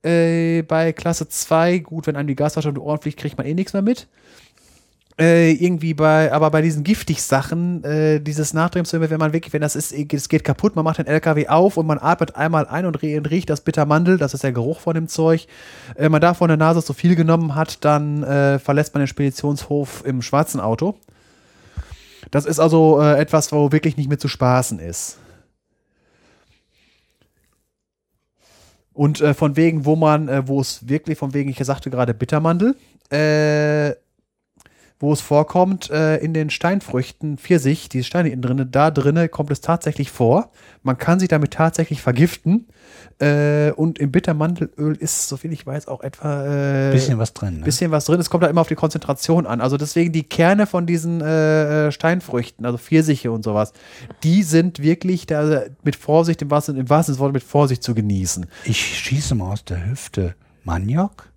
Äh, 0.03 0.63
bei 0.63 0.93
Klasse 0.93 1.27
2, 1.27 1.79
gut, 1.79 2.07
wenn 2.07 2.15
einem 2.15 2.27
die 2.27 2.35
Gasflasche 2.35 2.69
um 2.69 2.75
die 2.75 2.81
Ohren 2.81 3.01
fliegt, 3.01 3.19
kriegt 3.19 3.37
man 3.37 3.47
eh 3.47 3.53
nichts 3.53 3.73
mehr 3.73 3.81
mit. 3.81 4.07
Äh, 5.17 5.53
irgendwie 5.53 5.93
bei, 5.93 6.33
aber 6.33 6.51
bei 6.51 6.61
diesen 6.61 6.83
giftig 6.83 7.23
Sachen, 7.23 7.81
äh, 7.85 8.19
dieses 8.19 8.53
Natriumsäure, 8.53 9.09
wenn 9.09 9.19
man 9.19 9.31
wirklich, 9.31 9.53
wenn 9.53 9.61
das 9.61 9.77
ist, 9.77 9.93
es 9.93 10.27
geht 10.27 10.43
kaputt, 10.43 10.75
man 10.75 10.83
macht 10.83 10.97
den 10.97 11.07
LKW 11.07 11.47
auf 11.47 11.77
und 11.77 11.87
man 11.87 11.99
atmet 11.99 12.35
einmal 12.35 12.67
ein 12.67 12.85
und, 12.85 13.01
rie- 13.01 13.17
und 13.17 13.29
riecht 13.31 13.49
das 13.49 13.61
Bittermandel, 13.61 14.17
das 14.17 14.33
ist 14.33 14.43
der 14.43 14.51
Geruch 14.51 14.81
von 14.81 14.93
dem 14.93 15.07
Zeug. 15.07 15.47
Äh, 15.95 16.09
man 16.09 16.19
davon 16.19 16.49
der 16.49 16.57
Nase 16.57 16.83
zu 16.83 16.91
viel 16.91 17.15
genommen 17.15 17.55
hat, 17.55 17.85
dann 17.85 18.23
äh, 18.23 18.59
verlässt 18.59 18.93
man 18.93 19.03
den 19.03 19.07
Speditionshof 19.07 20.03
im 20.05 20.21
schwarzen 20.21 20.59
Auto. 20.59 20.95
Das 22.31 22.45
ist 22.45 22.59
also 22.59 22.99
äh, 23.01 23.17
etwas, 23.17 23.53
wo 23.53 23.71
wirklich 23.71 23.95
nicht 23.95 24.09
mehr 24.09 24.19
zu 24.19 24.27
spaßen 24.27 24.79
ist. 24.79 25.17
Und 28.91 29.21
äh, 29.21 29.33
von 29.33 29.55
wegen, 29.55 29.85
wo 29.85 29.95
man, 29.95 30.27
äh, 30.27 30.45
wo 30.45 30.59
es 30.59 30.89
wirklich, 30.89 31.17
von 31.17 31.33
wegen, 31.33 31.49
ich 31.49 31.57
sagte 31.59 31.89
gerade 31.89 32.13
Bittermandel, 32.13 32.75
äh, 33.11 33.93
wo 34.99 35.11
es 35.11 35.19
vorkommt, 35.19 35.89
äh, 35.89 36.17
in 36.17 36.33
den 36.33 36.49
Steinfrüchten, 36.49 37.37
Pfirsich, 37.37 37.89
diese 37.89 38.05
Steine 38.05 38.29
innen 38.29 38.41
drinne, 38.41 38.65
da 38.65 38.91
drinne 38.91 39.27
kommt 39.27 39.51
es 39.51 39.59
tatsächlich 39.59 40.09
vor. 40.09 40.51
Man 40.83 40.97
kann 40.97 41.19
sich 41.19 41.27
damit 41.27 41.51
tatsächlich 41.51 42.01
vergiften. 42.01 42.67
Äh, 43.19 43.71
und 43.71 43.99
im 43.99 44.11
Bittermandelöl 44.11 44.95
ist, 44.95 45.27
soviel 45.27 45.51
ich 45.51 45.65
weiß, 45.65 45.87
auch 45.87 46.01
etwa 46.01 46.89
äh, 46.89 46.91
Bisschen 46.91 47.17
was 47.17 47.33
drin. 47.33 47.59
Ne? 47.59 47.65
bisschen 47.65 47.91
was 47.91 48.05
drin. 48.05 48.19
Es 48.19 48.29
kommt 48.29 48.43
halt 48.43 48.51
immer 48.51 48.61
auf 48.61 48.67
die 48.67 48.75
Konzentration 48.75 49.45
an. 49.45 49.59
Also 49.59 49.77
deswegen 49.77 50.13
die 50.13 50.23
Kerne 50.23 50.65
von 50.65 50.85
diesen 50.85 51.21
äh, 51.21 51.87
äh, 51.87 51.91
Steinfrüchten, 51.91 52.65
also 52.65 52.77
Pfirsiche 52.77 53.31
und 53.31 53.43
sowas, 53.43 53.73
die 54.23 54.43
sind 54.43 54.79
wirklich 54.79 55.25
da 55.25 55.63
mit 55.83 55.95
Vorsicht, 55.95 56.41
im 56.41 56.51
wahrsten, 56.51 56.77
im 56.77 56.89
wahrsten 56.89 57.15
Sinne 57.15 57.31
mit 57.31 57.43
Vorsicht 57.43 57.83
zu 57.83 57.95
genießen. 57.95 58.45
Ich 58.63 58.79
schieße 58.79 59.35
mal 59.35 59.51
aus 59.51 59.65
der 59.65 59.89
Hüfte. 59.89 60.35
Maniok? 60.63 61.34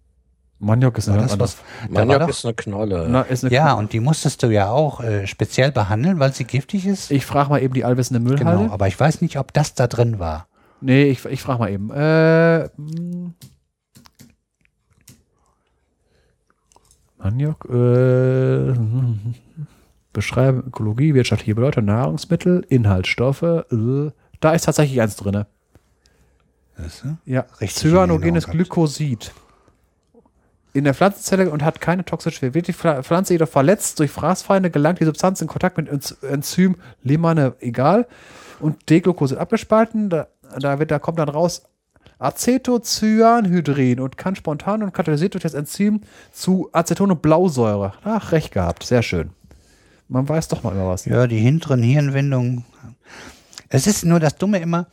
Maniok 0.61 0.99
ist 0.99 1.09
eine 1.09 1.23
das 1.23 1.39
was? 1.39 1.57
Maniok 1.89 2.20
doch- 2.20 2.28
ist 2.28 2.45
eine 2.45 2.55
Knolle. 2.55 3.07
Na, 3.09 3.23
ist 3.23 3.45
eine 3.45 3.55
Ja, 3.55 3.75
und 3.75 3.93
die 3.93 4.01
musstest 4.01 4.43
du 4.43 4.49
ja 4.49 4.70
auch 4.70 5.01
äh, 5.01 5.27
speziell 5.27 5.70
behandeln, 5.70 6.19
weil 6.19 6.33
sie 6.33 6.45
giftig 6.45 6.85
ist. 6.87 7.11
ich 7.12 7.25
frage 7.25 7.51
mal 7.51 7.62
eben 7.62 7.75
die 7.75 7.85
allwissende 7.85 8.19
Müllhalde. 8.20 8.62
genau, 8.62 8.73
aber 8.75 8.89
ich 8.89 8.99
weiß 8.99 9.20
nicht, 9.20 9.39
ob 9.39 9.53
das 9.53 9.75
da 9.75 9.87
drin 9.87 10.19
war. 10.19 10.49
Nee, 10.81 11.05
ich, 11.05 11.25
ich 11.27 11.43
frage 11.43 11.59
mal 11.61 11.70
eben. 11.70 11.91
Äh. 11.93 12.69
Maniok, 17.19 17.65
äh, 17.70 18.75
beschreiben 20.12 20.65
Ökologie, 20.67 21.15
wirtschaftliche 21.15 21.55
Bedeutung, 21.55 21.85
Nahrungsmittel, 21.87 22.65
Inhaltsstoffe. 22.69 23.43
Äh, 23.43 24.11
da 24.41 24.53
ist 24.53 24.65
tatsächlich 24.65 25.01
eins 25.01 25.17
drin. 25.17 25.45
Ja, 27.25 27.45
Richtig 27.61 27.91
cyanogenes. 27.91 28.47
Glykosid. 28.47 29.33
In 30.78 30.84
der 30.84 30.94
Pflanzenzelle 30.94 31.50
und 31.50 31.65
hat 31.65 31.81
keine 31.81 32.05
toxische 32.05 32.40
Wirkung. 32.42 32.62
Die 32.62 32.73
Pfla- 32.73 33.02
Pflanze 33.02 33.34
jedoch 33.34 33.48
verletzt 33.48 33.98
durch 33.98 34.12
Fraßfeinde, 34.12 34.70
gelangt 34.70 35.00
die 35.00 35.05
Substanz 35.05 35.40
in 35.40 35.48
Kontakt 35.48 35.76
mit 35.76 35.89
Enz 35.89 36.16
Enzym 36.23 36.76
Limane, 37.02 37.55
egal, 37.58 38.07
und 38.60 38.89
Deglucosid 38.89 39.39
abgespalten. 39.39 40.08
Da, 40.08 40.28
da, 40.57 40.78
wird, 40.78 40.92
da 40.92 41.00
kommt 41.00 41.18
dann 41.18 41.28
raus 41.28 41.62
Acetocyanhydrin 42.20 43.98
und 43.98 44.16
kann 44.16 44.36
spontan 44.36 44.84
und 44.84 44.94
katalysiert 44.94 45.34
durch 45.34 45.42
das 45.42 45.55
Enzym 45.55 46.02
zu 46.31 46.68
Aceton 46.73 47.10
und 47.10 47.23
Blausäure. 47.23 47.94
Ach, 48.05 48.31
recht 48.31 48.52
gehabt. 48.52 48.84
Sehr 48.84 49.02
schön. 49.02 49.31
Man 50.07 50.28
weiß 50.28 50.47
doch 50.47 50.62
mal 50.62 50.73
immer 50.73 50.89
was. 50.89 51.07
Ja, 51.07 51.26
die 51.26 51.39
hinteren 51.39 51.82
Hirnwindungen. 51.82 52.65
Es 53.68 53.89
ist 53.89 54.05
nur 54.05 54.20
das 54.20 54.36
Dumme 54.36 54.60
immer, 54.60 54.86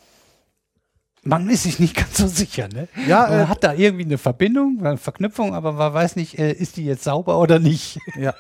man 1.26 1.50
ist 1.50 1.64
sich 1.64 1.80
nicht 1.80 1.96
ganz 1.98 2.18
so 2.18 2.28
sicher, 2.28 2.70
ne? 2.70 2.88
Ja, 3.08 3.28
man 3.30 3.40
äh, 3.42 3.46
hat 3.48 3.64
da 3.64 3.74
irgendwie 3.74 4.06
eine 4.06 4.18
Verbindung, 4.18 4.80
eine 4.86 4.98
Verknüpfung, 4.98 5.54
aber 5.54 5.74
man 5.74 5.94
weiß 5.94 6.16
nicht, 6.16 6.40
äh, 6.40 6.54
ist 6.54 6.78
die 6.78 6.86
jetzt 6.86 7.04
sauber 7.04 7.38
oder 7.40 7.60
nicht. 7.60 8.00
Ja. 8.18 8.34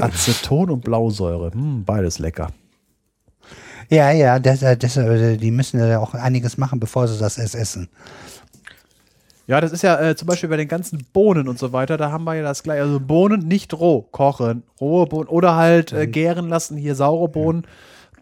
Aceton 0.00 0.70
und 0.70 0.82
Blausäure. 0.82 1.50
Hm, 1.52 1.84
beides 1.84 2.18
lecker. 2.18 2.48
Ja, 3.90 4.10
ja, 4.12 4.38
das, 4.38 4.62
äh, 4.62 4.76
das, 4.76 4.96
äh, 4.96 5.36
die 5.36 5.50
müssen 5.50 5.80
ja 5.80 5.98
auch 5.98 6.14
einiges 6.14 6.58
machen, 6.58 6.78
bevor 6.78 7.08
sie 7.08 7.18
das 7.18 7.38
erst 7.38 7.54
essen. 7.54 7.88
Ja, 9.46 9.60
das 9.62 9.72
ist 9.72 9.82
ja 9.82 9.98
äh, 9.98 10.14
zum 10.14 10.28
Beispiel 10.28 10.48
bei 10.50 10.58
den 10.58 10.68
ganzen 10.68 11.06
Bohnen 11.12 11.48
und 11.48 11.58
so 11.58 11.72
weiter, 11.72 11.96
da 11.96 12.12
haben 12.12 12.24
wir 12.24 12.34
ja 12.34 12.42
das 12.42 12.62
gleiche. 12.62 12.82
Also 12.82 13.00
Bohnen 13.00 13.48
nicht 13.48 13.72
roh 13.72 14.02
kochen, 14.02 14.62
rohe 14.80 15.06
Bohnen 15.06 15.28
oder 15.28 15.56
halt 15.56 15.92
Mhm. 15.92 15.98
äh, 15.98 16.06
gären 16.06 16.48
lassen, 16.48 16.76
hier 16.76 16.94
saure 16.94 17.28
Bohnen. 17.28 17.66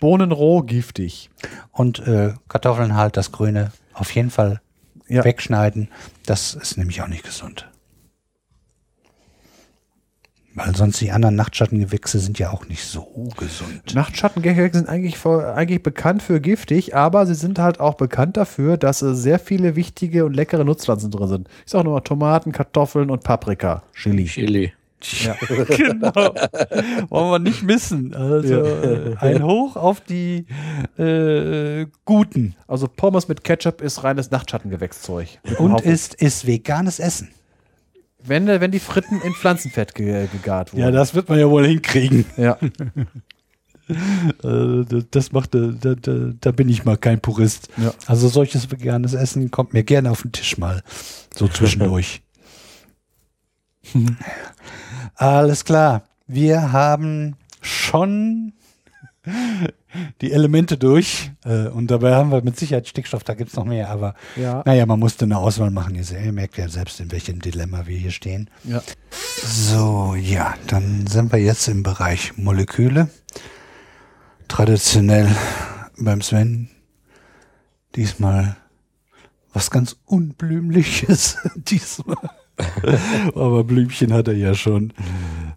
Bohnen 0.01 0.33
roh, 0.33 0.63
giftig. 0.63 1.31
Und 1.73 2.01
äh, 2.07 2.35
Kartoffeln 2.49 2.95
halt, 2.97 3.17
das 3.17 3.33
Grüne, 3.33 3.73
auf 3.95 4.11
jeden 4.15 4.31
Fall 4.31 4.61
Ja. 5.09 5.25
wegschneiden. 5.25 5.89
Das 6.27 6.55
ist 6.55 6.77
nämlich 6.77 7.01
auch 7.03 7.09
nicht 7.09 7.25
gesund. 7.25 7.69
Weil 10.59 10.75
sonst 10.75 11.03
die 11.03 11.11
anderen 11.13 11.35
Nachtschattengewächse 11.35 12.19
sind 12.19 12.39
ja 12.39 12.51
auch 12.51 12.67
nicht 12.67 12.83
so 12.83 13.29
gesund. 13.37 13.95
Nachtschattengehege 13.95 14.71
sind 14.79 14.89
eigentlich, 14.89 15.23
eigentlich 15.27 15.83
bekannt 15.83 16.23
für 16.23 16.41
giftig, 16.41 16.97
aber 16.97 17.27
sie 17.27 17.35
sind 17.35 17.59
halt 17.59 17.79
auch 17.79 17.93
bekannt 17.95 18.39
dafür, 18.39 18.79
dass 18.79 19.03
äh, 19.03 19.15
sehr 19.15 19.39
viele 19.39 19.77
wichtige 19.77 20.25
und 20.25 20.33
leckere 20.33 20.65
Nutzpflanzen 20.65 21.11
drin 21.11 21.29
sind. 21.29 21.49
Ich 21.67 21.73
sag 21.73 21.85
nur 21.85 21.93
mal 21.93 22.01
Tomaten, 22.01 22.53
Kartoffeln 22.53 23.11
und 23.11 23.23
Paprika. 23.23 23.83
Chili. 23.93 24.25
Chili. 24.25 24.73
genau. 25.77 26.35
Wollen 27.11 27.31
wir 27.31 27.39
nicht 27.39 27.63
missen. 27.63 28.15
Also 28.15 28.55
äh, 28.65 29.15
ein 29.19 29.43
Hoch 29.43 29.77
auf 29.77 30.01
die 30.01 30.47
äh, 30.99 31.87
Guten. 32.05 32.57
Also 32.67 32.89
Pommes 32.89 33.29
mit 33.29 33.45
Ketchup 33.45 33.83
ist 33.83 34.03
reines 34.05 34.31
Nachtschattengewächszeug. 34.31 35.29
Und 35.59 35.83
ist, 35.83 36.15
ist 36.15 36.47
veganes 36.47 36.99
Essen. 36.99 37.29
wenn, 38.25 38.47
wenn 38.49 38.71
die 38.71 38.81
Fritten 38.81 39.21
in 39.21 39.35
Pflanzenfett 39.35 39.95
ge 39.95 40.27
gegart 40.33 40.73
wurden. 40.73 40.93
das 40.93 41.15
wird 41.15 41.29
man 41.29 41.39
ja 41.39 41.49
wohl 41.51 41.67
hinkriegen. 41.67 42.25
ja. 42.37 42.57
Äh, 43.89 44.85
das- 44.89 45.05
das 45.13 45.31
macht, 45.31 45.55
äh, 45.55 45.71
da, 45.81 45.95
da, 45.95 46.33
da 46.41 46.51
bin 46.51 46.69
ich 46.69 46.85
mal 46.85 46.97
kein 46.97 47.21
Purist. 47.21 47.69
Ja. 47.77 47.95
Also 48.09 48.27
solches 48.27 48.69
veganes 48.73 49.15
Essen 49.15 49.53
kommt 49.53 49.75
mir 49.75 49.85
gerne 49.85 50.11
auf 50.11 50.23
den 50.23 50.33
Tisch 50.33 50.59
mal. 50.59 50.83
So 51.33 51.47
zwischendurch. 51.47 52.21
Alles 55.17 55.65
klar. 55.65 56.03
Wir 56.27 56.73
haben 56.73 57.37
schon 57.61 58.53
die 60.21 60.33
Elemente 60.33 60.77
durch. 60.79 61.31
Äh, 61.45 61.69
und 61.69 61.91
dabei 61.91 62.15
haben 62.15 62.31
wir 62.31 62.43
mit 62.43 62.59
Sicherheit 62.59 62.87
Stickstoff, 62.87 63.25
da 63.25 63.35
gibt's 63.35 63.57
noch 63.57 63.65
mehr. 63.65 63.89
Aber 63.91 64.15
Ja. 64.37 64.63
naja, 64.67 64.87
man 64.87 64.99
musste 65.01 65.25
eine 65.25 65.39
Auswahl 65.39 65.71
machen. 65.71 65.95
Ihr 65.95 66.33
merkt 66.33 66.59
ja 66.59 66.69
selbst, 66.69 67.01
in 67.01 67.11
welchem 67.13 67.41
Dilemma 67.41 67.87
wir 67.87 67.97
hier 67.97 68.11
stehen. 68.11 68.51
Ja. 68.65 68.83
So, 69.43 70.15
ja, 70.15 70.55
dann 70.67 71.07
sind 71.07 71.33
wir 71.33 71.41
jetzt 71.41 71.67
im 71.69 71.83
Bereich 71.83 72.37
Moleküle. 72.37 73.09
Traditionell 74.49 75.29
beim 75.99 76.21
Sven. 76.23 76.69
Diesmal 77.97 78.57
was 79.53 79.71
ganz 79.71 79.97
Unblümliches. 80.05 81.39
Diesmal. 81.57 82.17
Aber 83.35 83.65
Blümchen 83.65 84.13
hat 84.13 84.29
er 84.29 84.35
ja 84.35 84.55
schon. 84.55 84.93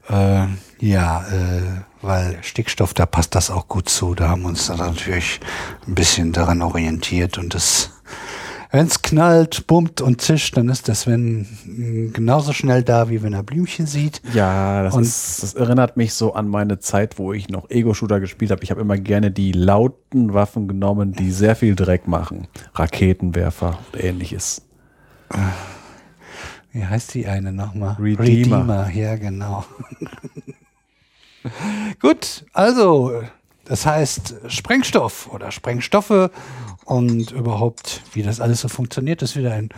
Äh, 0.10 0.48
ja, 0.80 1.22
äh, 1.28 1.82
weil 2.02 2.38
Stickstoff, 2.42 2.94
da 2.94 3.06
passt 3.06 3.36
das 3.36 3.52
auch 3.52 3.68
gut 3.68 3.90
zu. 3.90 4.16
Da 4.16 4.30
haben 4.30 4.44
wir 4.44 4.50
uns 4.50 4.68
dann 4.68 4.78
natürlich 4.78 5.40
ein 5.88 5.96
bisschen 5.96 6.32
daran 6.32 6.62
orientiert 6.62 7.38
und 7.38 7.54
das 7.54 7.92
wenn 8.72 8.86
es 8.86 9.02
knallt, 9.02 9.66
bummt 9.66 10.00
und 10.00 10.22
zischt, 10.22 10.56
dann 10.56 10.70
ist 10.70 10.88
der 10.88 10.94
Sven 10.94 11.48
mh, 11.66 12.12
genauso 12.14 12.54
schnell 12.54 12.84
da, 12.84 13.10
wie 13.10 13.24
wenn 13.24 13.34
er 13.34 13.42
Blümchen 13.42 13.88
sieht. 13.88 14.22
Ja, 14.34 14.84
das, 14.84 14.96
ist, 14.96 15.44
das 15.44 15.54
erinnert 15.56 15.98
mich 15.98 16.14
so 16.14 16.34
an 16.34 16.48
meine 16.48 16.78
Zeit, 16.78 17.18
wo 17.18 17.34
ich 17.34 17.50
noch 17.50 17.70
Ego-Shooter 17.72 18.20
gespielt 18.20 18.52
habe. 18.52 18.64
Ich 18.64 18.70
habe 18.70 18.82
immer 18.82 18.98
gerne 18.98 19.32
die 19.32 19.54
lauten 19.54 20.36
Waffen 20.36 20.68
genommen, 20.68 21.14
die 21.14 21.32
sehr 21.32 21.56
viel 21.56 21.76
Dreck 21.76 22.08
machen. 22.08 22.48
Raketenwerfer 22.76 23.80
und 23.92 24.04
ähnliches. 24.04 24.62
Wie 26.72 26.86
heißt 26.86 27.14
die 27.14 27.28
eine 27.28 27.52
nochmal? 27.52 27.96
Redeemer. 28.00 28.90
ja, 28.92 29.16
genau. 29.16 29.66
Gut, 32.00 32.46
also, 32.54 33.24
das 33.66 33.86
heißt 33.86 34.36
Sprengstoff 34.48 35.32
oder 35.32 35.52
Sprengstoffe 35.52 36.32
und 36.86 37.32
überhaupt, 37.32 38.02
wie 38.14 38.24
das 38.24 38.42
alles 38.42 38.62
so 38.62 38.68
funktioniert, 38.68 39.22
ist 39.22 39.36
wieder 39.36 39.54
eine 39.54 39.70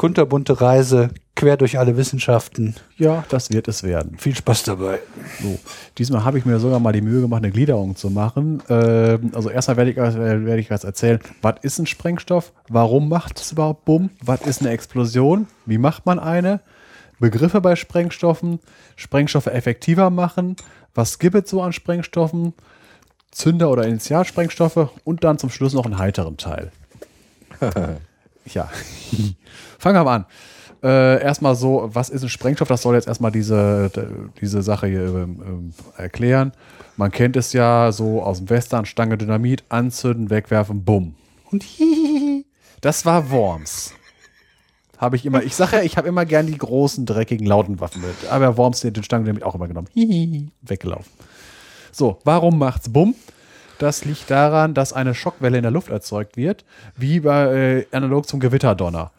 kunterbunte 0.00 0.62
Reise 0.62 1.10
quer 1.36 1.58
durch 1.58 1.78
alle 1.78 1.94
Wissenschaften. 1.98 2.74
Ja, 2.96 3.22
das 3.28 3.50
wird 3.50 3.68
es 3.68 3.82
werden. 3.82 4.16
Viel 4.16 4.34
Spaß 4.34 4.62
dabei. 4.62 4.98
So, 5.42 5.58
diesmal 5.98 6.24
habe 6.24 6.38
ich 6.38 6.46
mir 6.46 6.58
sogar 6.58 6.80
mal 6.80 6.94
die 6.94 7.02
Mühe 7.02 7.20
gemacht, 7.20 7.42
eine 7.42 7.52
Gliederung 7.52 7.96
zu 7.96 8.08
machen. 8.08 8.62
Ähm, 8.70 9.30
also 9.34 9.50
erstmal 9.50 9.76
werde 9.76 9.90
ich, 9.90 9.98
äh, 9.98 10.46
werde 10.46 10.58
ich 10.58 10.70
was 10.70 10.84
erzählen. 10.84 11.20
Was 11.42 11.56
ist 11.60 11.78
ein 11.78 11.86
Sprengstoff? 11.86 12.54
Warum 12.70 13.10
macht 13.10 13.40
es 13.40 13.52
überhaupt 13.52 13.84
Bumm? 13.84 14.08
Was 14.24 14.40
ist 14.40 14.62
eine 14.62 14.70
Explosion? 14.70 15.48
Wie 15.66 15.76
macht 15.76 16.06
man 16.06 16.18
eine? 16.18 16.60
Begriffe 17.18 17.60
bei 17.60 17.76
Sprengstoffen, 17.76 18.58
Sprengstoffe 18.96 19.48
effektiver 19.48 20.08
machen. 20.08 20.56
Was 20.94 21.18
gibt 21.18 21.36
es 21.36 21.50
so 21.50 21.60
an 21.60 21.74
Sprengstoffen? 21.74 22.54
Zünder- 23.32 23.70
oder 23.70 23.86
Initialsprengstoffe 23.86 24.88
und 25.04 25.24
dann 25.24 25.36
zum 25.36 25.50
Schluss 25.50 25.74
noch 25.74 25.84
einen 25.84 25.98
heiteren 25.98 26.38
Teil. 26.38 26.72
ja, 28.46 28.70
fangen 29.80 29.96
wir 29.96 30.04
mal 30.04 30.16
an. 30.16 30.26
Äh, 30.82 31.22
erstmal 31.22 31.54
so, 31.56 31.90
was 31.92 32.08
ist 32.08 32.22
ein 32.22 32.28
Sprengstoff? 32.28 32.68
Das 32.68 32.82
soll 32.82 32.94
jetzt 32.94 33.08
erstmal 33.08 33.32
diese, 33.32 33.90
diese 34.40 34.62
Sache 34.62 34.86
hier 34.86 35.02
ähm, 35.02 35.42
ähm, 35.46 35.72
erklären. 35.96 36.52
Man 36.96 37.10
kennt 37.10 37.36
es 37.36 37.52
ja 37.52 37.92
so 37.92 38.22
aus 38.22 38.38
dem 38.38 38.48
Western, 38.48 38.86
Stange 38.86 39.18
Dynamit, 39.18 39.64
anzünden, 39.68 40.30
wegwerfen, 40.30 40.84
bumm. 40.84 41.14
Und 41.50 41.62
hihihi. 41.62 42.46
Das 42.82 43.04
war 43.04 43.30
Worms. 43.30 43.92
Habe 44.96 45.16
ich 45.16 45.26
immer, 45.26 45.42
ich 45.42 45.54
sage 45.54 45.76
ja, 45.76 45.82
ich 45.82 45.98
habe 45.98 46.08
immer 46.08 46.24
gern 46.24 46.46
die 46.46 46.56
großen, 46.56 47.04
dreckigen, 47.04 47.46
lauten 47.46 47.78
Waffen 47.78 48.00
mit. 48.00 48.30
Aber 48.30 48.56
Worms 48.56 48.80
den, 48.80 48.94
den 48.94 49.02
Stangendynamit 49.02 49.42
auch 49.42 49.54
immer 49.54 49.68
genommen. 49.68 49.88
Hihihi, 49.92 50.48
weggelaufen. 50.62 51.12
So, 51.92 52.20
warum 52.24 52.58
macht's 52.58 52.90
Bumm? 52.90 53.14
Das 53.78 54.06
liegt 54.06 54.30
daran, 54.30 54.72
dass 54.72 54.94
eine 54.94 55.14
Schockwelle 55.14 55.58
in 55.58 55.62
der 55.62 55.72
Luft 55.72 55.90
erzeugt 55.90 56.38
wird, 56.38 56.64
wie 56.96 57.20
bei 57.20 57.54
äh, 57.54 57.86
analog 57.92 58.26
zum 58.26 58.40
Gewitterdonner. 58.40 59.10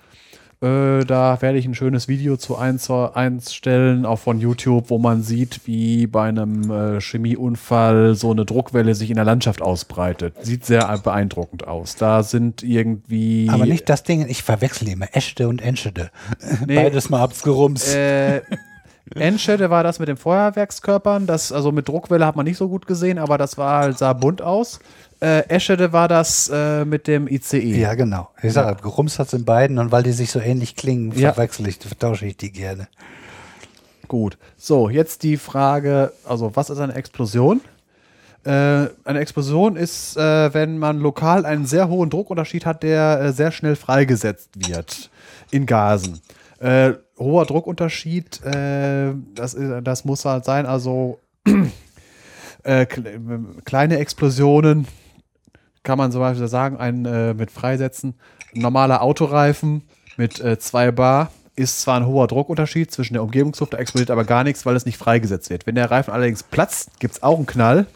Äh, 0.64 1.06
da 1.06 1.42
werde 1.42 1.58
ich 1.58 1.66
ein 1.66 1.74
schönes 1.74 2.08
Video 2.08 2.38
zu 2.38 2.56
eins, 2.56 2.90
einstellen, 2.92 4.06
auch 4.06 4.20
von 4.20 4.40
YouTube, 4.40 4.92
wo 4.92 5.00
man 5.00 5.24
sieht, 5.24 5.62
wie 5.66 6.06
bei 6.06 6.30
einem 6.30 6.70
äh, 6.70 7.02
Chemieunfall 7.02 8.14
so 8.14 8.30
eine 8.30 8.46
Druckwelle 8.46 8.94
sich 8.94 9.10
in 9.10 9.16
der 9.16 9.26
Landschaft 9.26 9.64
ausbreitet. 9.64 10.36
Sieht 10.44 10.64
sehr 10.66 10.96
beeindruckend 11.00 11.68
aus. 11.68 11.96
Da 11.96 12.22
sind 12.22 12.62
irgendwie. 12.62 13.50
Aber 13.50 13.66
nicht 13.66 13.90
das 13.90 14.04
Ding, 14.04 14.28
ich 14.30 14.44
verwechsel 14.44 14.88
immer 14.90 15.08
Eschede 15.14 15.48
und 15.48 15.62
Enschede. 15.62 16.12
Nee. 16.68 16.76
Beides 16.76 17.10
mal 17.10 17.22
abgerumst. 17.22 17.96
Äh, 17.96 18.42
Enschede 19.16 19.70
war 19.70 19.84
das 19.84 20.00
mit 20.00 20.10
den 20.10 20.18
Feuerwerkskörpern. 20.18 21.26
Das, 21.26 21.52
also 21.52 21.72
mit 21.72 21.88
Druckwelle 21.88 22.26
hat 22.26 22.36
man 22.36 22.46
nicht 22.46 22.58
so 22.58 22.70
gut 22.70 22.86
gesehen, 22.86 23.18
aber 23.18 23.38
das 23.38 23.58
war, 23.58 23.92
sah 23.94 24.14
bunt 24.14 24.42
aus. 24.42 24.80
Äh, 25.22 25.42
Eschede 25.50 25.94
war 25.94 26.08
das 26.08 26.50
äh, 26.52 26.84
mit 26.84 27.06
dem 27.08 27.28
ICE. 27.28 27.60
ja, 27.80 27.94
genau. 27.94 28.30
Ich 28.42 28.54
sage, 28.54 28.82
gerumst 28.82 29.20
hat's 29.20 29.34
in 29.34 29.46
beiden 29.46 29.78
und 29.78 29.92
weil 29.92 30.02
die 30.04 30.14
sich 30.14 30.32
so 30.32 30.40
ähnlich 30.40 30.76
klingen, 30.76 31.12
Ja. 31.16 31.32
verwechsel 31.34 31.68
ich, 31.68 31.78
vertausche 31.78 32.26
ich 32.26 32.38
die 32.38 32.52
gerne. 32.52 32.88
Gut. 34.08 34.38
So, 34.58 34.90
jetzt 34.90 35.22
die 35.24 35.38
Frage, 35.38 36.12
also 36.26 36.56
was 36.56 36.70
ist 36.72 36.80
eine 36.80 36.96
Explosion? 36.96 37.62
Äh, 38.44 38.50
eine 39.04 39.20
Explosion 39.20 39.76
ist, 39.76 40.18
äh, 40.18 40.52
wenn 40.56 40.80
man 40.80 41.00
lokal 41.00 41.46
einen 41.46 41.68
sehr 41.68 41.88
hohen 41.88 42.10
Druckunterschied 42.10 42.66
hat, 42.66 42.82
der 42.82 43.22
äh, 43.22 43.32
sehr 43.32 43.52
schnell 43.52 43.76
freigesetzt 43.76 44.50
wird 44.68 45.12
in 45.52 45.66
Gasen. 45.68 46.20
Hoher 47.18 47.46
Druckunterschied, 47.48 48.40
das, 48.44 49.54
ist- 49.56 49.84
das 49.84 50.06
muss 50.06 50.26
halt 50.26 50.46
sein, 50.46 50.68
also 50.68 51.18
kle- 52.64 53.64
kleine 53.66 53.98
Explosionen 53.98 54.88
kann 55.84 55.98
man 55.98 56.12
zum 56.12 56.22
Beispiel 56.22 56.48
sagen, 56.48 56.78
ein, 56.78 57.06
äh, 57.06 57.34
mit 57.34 57.52
Freisetzen. 57.52 58.16
Ein 58.56 58.62
normaler 58.62 59.02
Autoreifen 59.02 59.84
mit 60.18 60.40
äh, 60.40 60.60
2 60.60 60.92
Bar 60.92 61.32
ist 61.56 61.82
zwar 61.82 61.98
ein 62.00 62.08
hoher 62.08 62.28
Druckunterschied 62.28 62.92
zwischen 62.92 63.14
der 63.14 63.24
Umgebungsluft, 63.24 63.74
da 63.74 63.78
explodiert 63.78 64.12
aber 64.12 64.24
gar 64.24 64.44
nichts, 64.44 64.66
weil 64.66 64.76
es 64.76 64.86
nicht 64.86 64.98
freigesetzt 64.98 65.50
wird. 65.50 65.68
Wenn 65.68 65.76
der 65.76 65.92
Reifen 65.92 66.14
allerdings 66.14 66.44
platzt, 66.44 67.00
gibt 67.00 67.16
es 67.16 67.24
auch 67.24 67.38
einen 67.38 67.46
Knall. 67.46 67.88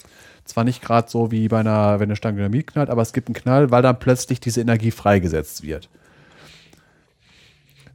Zwar 0.43 0.63
nicht 0.63 0.81
gerade 0.81 1.09
so 1.09 1.31
wie 1.31 1.47
bei 1.47 1.59
einer, 1.59 1.99
wenn 1.99 2.07
eine 2.07 2.15
Stange 2.15 2.37
Dynamit 2.37 2.67
knallt, 2.67 2.89
aber 2.89 3.01
es 3.01 3.13
gibt 3.13 3.27
einen 3.27 3.35
Knall, 3.35 3.71
weil 3.71 3.81
dann 3.81 3.97
plötzlich 3.97 4.39
diese 4.39 4.61
Energie 4.61 4.91
freigesetzt 4.91 5.63
wird. 5.63 5.89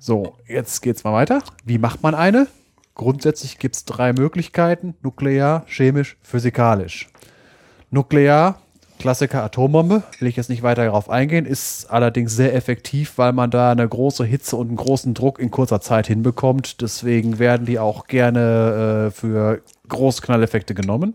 So, 0.01 0.37
jetzt 0.49 0.81
geht's 0.81 1.05
mal 1.05 1.13
weiter. 1.13 1.43
Wie 1.65 1.79
macht 1.79 2.03
man 2.03 2.15
eine? 2.15 2.49
Grundsätzlich 2.95 3.59
gibt 3.59 3.77
es 3.77 3.85
drei 3.85 4.13
Möglichkeiten: 4.13 4.95
nuklear, 5.03 5.65
chemisch, 5.67 6.17
physikalisch. 6.23 7.09
Nuklear, 7.91 8.61
Klassiker 9.01 9.43
Atombombe, 9.43 10.03
will 10.19 10.29
ich 10.29 10.37
jetzt 10.37 10.51
nicht 10.51 10.63
weiter 10.63 10.85
darauf 10.85 11.09
eingehen, 11.09 11.47
ist 11.47 11.91
allerdings 11.91 12.37
sehr 12.37 12.55
effektiv, 12.55 13.17
weil 13.17 13.33
man 13.33 13.51
da 13.51 13.73
eine 13.73 13.89
große 13.89 14.27
Hitze 14.27 14.57
und 14.57 14.69
einen 14.69 14.77
großen 14.77 15.15
Druck 15.15 15.39
in 15.39 15.51
kurzer 15.51 15.81
Zeit 15.81 16.07
hinbekommt. 16.07 16.83
Deswegen 16.83 17.39
werden 17.39 17.65
die 17.65 17.79
auch 17.79 18.09
gerne 18.09 19.07
äh, 19.07 19.11
für 19.11 19.63
Großknalleffekte 19.89 20.75
genommen. 20.75 21.15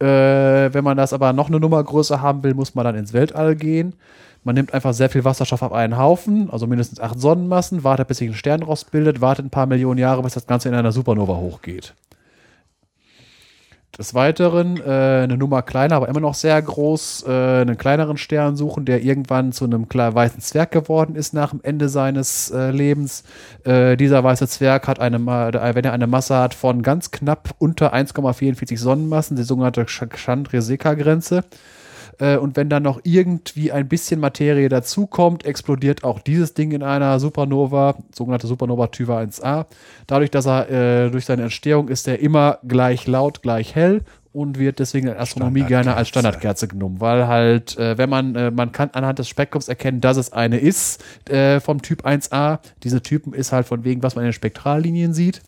Äh, 0.00 0.72
wenn 0.72 0.84
man 0.84 0.96
das 0.96 1.12
aber 1.12 1.34
noch 1.34 1.48
eine 1.48 1.60
Nummer 1.60 1.84
größer 1.84 2.22
haben 2.22 2.42
will, 2.42 2.54
muss 2.54 2.74
man 2.74 2.86
dann 2.86 2.96
ins 2.96 3.12
Weltall 3.12 3.54
gehen. 3.54 3.92
Man 4.42 4.54
nimmt 4.54 4.72
einfach 4.72 4.94
sehr 4.94 5.10
viel 5.10 5.24
Wasserstoff 5.24 5.60
auf 5.60 5.72
einen 5.74 5.98
Haufen, 5.98 6.48
also 6.50 6.66
mindestens 6.66 6.98
acht 6.98 7.20
Sonnenmassen, 7.20 7.84
wartet, 7.84 8.08
bis 8.08 8.18
sich 8.18 8.30
ein 8.30 8.34
Sternrost 8.34 8.90
bildet, 8.90 9.20
wartet 9.20 9.44
ein 9.44 9.50
paar 9.50 9.66
Millionen 9.66 9.98
Jahre, 9.98 10.22
bis 10.22 10.32
das 10.32 10.46
Ganze 10.46 10.70
in 10.70 10.74
einer 10.74 10.92
Supernova 10.92 11.36
hochgeht. 11.36 11.92
Des 13.98 14.14
Weiteren 14.14 14.76
äh, 14.76 15.24
eine 15.24 15.36
Nummer 15.36 15.62
kleiner, 15.62 15.96
aber 15.96 16.08
immer 16.08 16.20
noch 16.20 16.34
sehr 16.34 16.62
groß, 16.62 17.24
äh, 17.26 17.30
einen 17.32 17.76
kleineren 17.76 18.16
Stern 18.16 18.54
suchen, 18.56 18.84
der 18.84 19.02
irgendwann 19.02 19.50
zu 19.50 19.64
einem 19.64 19.86
weißen 19.90 20.40
Zwerg 20.40 20.70
geworden 20.70 21.16
ist 21.16 21.34
nach 21.34 21.50
dem 21.50 21.58
Ende 21.64 21.88
seines 21.88 22.52
äh, 22.52 22.70
Lebens. 22.70 23.24
Äh, 23.64 23.96
dieser 23.96 24.22
weiße 24.22 24.46
Zwerg 24.46 24.86
hat 24.86 25.00
eine, 25.00 25.16
äh, 25.16 25.74
wenn 25.74 25.84
er 25.84 25.92
eine 25.92 26.06
Masse 26.06 26.36
hat 26.36 26.54
von 26.54 26.82
ganz 26.82 27.10
knapp 27.10 27.56
unter 27.58 27.92
1,44 27.92 28.78
Sonnenmassen, 28.78 29.36
die 29.36 29.42
sogenannte 29.42 29.84
Chandra-Seca-Grenze. 29.84 31.42
Äh, 32.18 32.36
und 32.36 32.56
wenn 32.56 32.68
dann 32.68 32.82
noch 32.82 33.00
irgendwie 33.04 33.72
ein 33.72 33.88
bisschen 33.88 34.20
Materie 34.20 34.68
dazukommt, 34.68 35.44
explodiert 35.44 36.04
auch 36.04 36.20
dieses 36.20 36.54
Ding 36.54 36.72
in 36.72 36.82
einer 36.82 37.20
Supernova, 37.20 37.96
sogenannte 38.14 38.46
Supernova 38.46 38.88
Tyva 38.88 39.20
1a. 39.20 39.66
Dadurch, 40.06 40.30
dass 40.30 40.46
er 40.46 40.70
äh, 40.70 41.10
durch 41.10 41.24
seine 41.24 41.42
Entstehung 41.42 41.88
ist 41.88 42.08
er 42.08 42.20
immer 42.20 42.58
gleich 42.66 43.06
laut, 43.06 43.42
gleich 43.42 43.74
hell 43.74 44.02
und 44.32 44.58
wird 44.58 44.78
deswegen 44.78 45.08
in 45.08 45.16
Astronomie 45.16 45.62
gerne 45.62 45.94
als 45.94 46.08
Standardkerze 46.08 46.68
genommen, 46.68 47.00
weil 47.00 47.26
halt, 47.26 47.76
äh, 47.78 47.96
wenn 47.98 48.10
man, 48.10 48.34
äh, 48.34 48.50
man 48.50 48.72
kann 48.72 48.90
anhand 48.92 49.18
des 49.18 49.28
Spektrums 49.28 49.68
erkennen, 49.68 50.00
dass 50.00 50.16
es 50.16 50.32
eine 50.32 50.58
ist 50.58 51.02
äh, 51.28 51.60
vom 51.60 51.82
Typ 51.82 52.06
1a. 52.06 52.60
Diese 52.82 53.02
Typen 53.02 53.32
ist 53.32 53.52
halt 53.52 53.66
von 53.66 53.84
wegen, 53.84 54.02
was 54.02 54.14
man 54.14 54.24
in 54.24 54.28
den 54.28 54.34
Spektrallinien 54.34 55.14
sieht. 55.14 55.42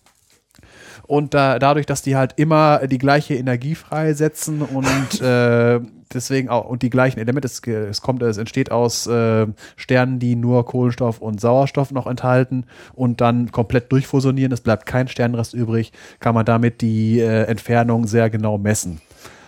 Und 1.07 1.35
da, 1.35 1.59
dadurch, 1.59 1.87
dass 1.87 2.03
die 2.03 2.17
halt 2.17 2.35
immer 2.37 2.87
die 2.87 2.99
gleiche 2.99 3.35
Energie 3.35 3.75
freisetzen 3.75 4.63
und 4.63 5.21
äh, 5.21 5.81
deswegen 6.15 6.49
auch 6.49 6.65
und 6.67 6.83
die 6.83 6.91
gleichen 6.91 7.19
Elemente, 7.21 7.47
es, 7.47 7.61
es 7.67 8.01
kommt, 8.03 8.23
es 8.23 8.37
entsteht 8.37 8.71
aus 8.71 9.07
äh, 9.07 9.47
Sternen, 9.77 10.19
die 10.19 10.37
nur 10.37 10.65
Kohlenstoff 10.67 11.21
und 11.21 11.41
Sauerstoff 11.41 11.91
noch 11.91 12.07
enthalten 12.07 12.65
und 12.95 13.21
dann 13.21 13.51
komplett 13.53 13.91
durchfusionieren, 13.93 14.53
es 14.53 14.61
bleibt 14.61 14.87
kein 14.87 15.09
Sternrest 15.09 15.55
übrig, 15.55 15.93
kann 16.21 16.35
man 16.35 16.45
damit 16.45 16.81
die 16.81 17.21
äh, 17.21 17.45
Entfernung 17.45 18.07
sehr 18.07 18.31
genau 18.31 18.59
messen. 18.59 19.01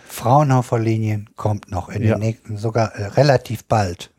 Fraunhofer-Linien 0.07 1.29
kommt 1.35 1.71
noch 1.71 1.89
in 1.89 2.03
Ja. 2.03 2.15
den 2.15 2.19
nächsten, 2.19 2.57
sogar 2.57 2.93
äh, 2.95 3.05
relativ 3.05 3.63
bald. 3.65 4.11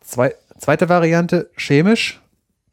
Zwei, 0.00 0.34
zweite 0.58 0.88
Variante, 0.88 1.50
chemisch, 1.56 2.20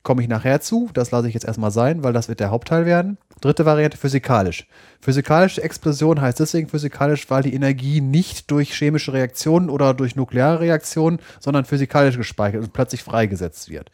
komme 0.03 0.21
ich 0.21 0.27
nachher 0.27 0.61
zu. 0.61 0.89
Das 0.93 1.11
lasse 1.11 1.27
ich 1.27 1.33
jetzt 1.33 1.45
erstmal 1.45 1.71
sein, 1.71 2.03
weil 2.03 2.13
das 2.13 2.27
wird 2.27 2.39
der 2.39 2.51
Hauptteil 2.51 2.85
werden. 2.85 3.17
Dritte 3.41 3.65
Variante, 3.65 3.97
physikalisch. 3.97 4.67
Physikalische 5.01 5.63
Explosion 5.63 6.21
heißt 6.21 6.39
deswegen 6.39 6.69
physikalisch, 6.69 7.29
weil 7.29 7.43
die 7.43 7.53
Energie 7.53 7.99
nicht 7.99 8.51
durch 8.51 8.73
chemische 8.73 9.13
Reaktionen 9.13 9.69
oder 9.69 9.93
durch 9.93 10.15
nukleare 10.15 10.61
Reaktionen, 10.61 11.19
sondern 11.39 11.65
physikalisch 11.65 12.17
gespeichert 12.17 12.63
und 12.63 12.73
plötzlich 12.73 13.03
freigesetzt 13.03 13.69
wird. 13.69 13.89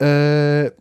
Äh, 0.00 0.72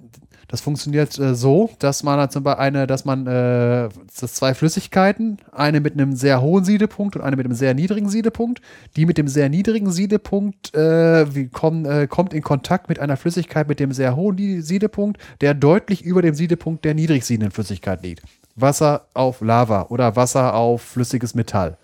das 0.48 0.62
funktioniert 0.62 1.18
äh, 1.18 1.36
so, 1.36 1.72
dass 1.80 2.04
man 2.04 2.20
halt 2.20 2.32
zum 2.32 2.44
Beispiel 2.44 2.64
eine, 2.64 2.88
dass 2.88 3.06
man 3.06 3.26
äh, 3.26 3.90
das 4.20 4.34
zwei 4.34 4.54
Flüssigkeiten, 4.54 5.38
eine 5.52 5.80
mit 5.80 5.94
einem 5.94 6.16
sehr 6.16 6.42
hohen 6.42 6.64
Siedepunkt 6.64 7.16
und 7.16 7.22
eine 7.24 7.36
mit 7.36 7.46
einem 7.46 7.56
sehr 7.56 7.74
niedrigen 7.74 8.10
Siedepunkt. 8.10 8.62
Die 8.96 9.06
mit 9.06 9.18
dem 9.18 9.28
sehr 9.28 9.50
niedrigen 9.50 9.92
Siedepunkt 9.92 10.74
äh, 10.76 11.34
wie 11.34 11.48
kommen, 11.48 11.86
äh, 11.86 12.08
kommt 12.08 12.34
in 12.34 12.42
Kontakt 12.42 12.90
mit 12.90 13.00
einer 13.00 13.18
Flüssigkeit 13.18 13.68
mit 13.68 13.80
dem 13.80 13.92
sehr 13.92 14.16
hohen 14.16 14.62
Siedepunkt, 14.62 15.20
der 15.42 15.54
deutlich 15.54 16.04
über 16.04 16.22
dem 16.22 16.36
Siedepunkt 16.36 16.86
der 16.86 16.94
niedrig 16.94 17.26
siedenden 17.26 17.52
Flüssigkeit 17.52 18.04
liegt. 18.04 18.24
Wasser 18.56 19.08
auf 19.14 19.42
Lava 19.42 19.88
oder 19.90 20.16
Wasser 20.16 20.54
auf 20.54 20.82
flüssiges 20.82 21.36
Metall. 21.36 21.78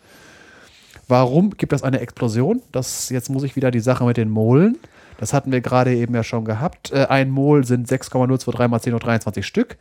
Warum 1.08 1.50
gibt 1.52 1.74
das 1.74 1.84
eine 1.84 2.00
Explosion? 2.00 2.62
Das, 2.72 3.10
jetzt 3.10 3.30
muss 3.30 3.44
ich 3.44 3.58
wieder 3.58 3.70
die 3.72 3.82
Sache 3.82 4.06
mit 4.06 4.16
den 4.16 4.30
Molen. 4.30 4.78
Das 5.22 5.34
hatten 5.34 5.52
wir 5.52 5.62
gerade 5.62 5.94
eben 5.96 6.16
ja 6.16 6.24
schon 6.24 6.46
gehabt. 6.46 6.92
Äh, 6.92 7.06
ein 7.06 7.30
Mol 7.30 7.64
sind 7.64 7.88
6,023 7.88 8.70
mal 8.70 8.82
10 8.82 8.94
hoch 8.96 9.00
23 9.00 9.46
Stück. 9.46 9.78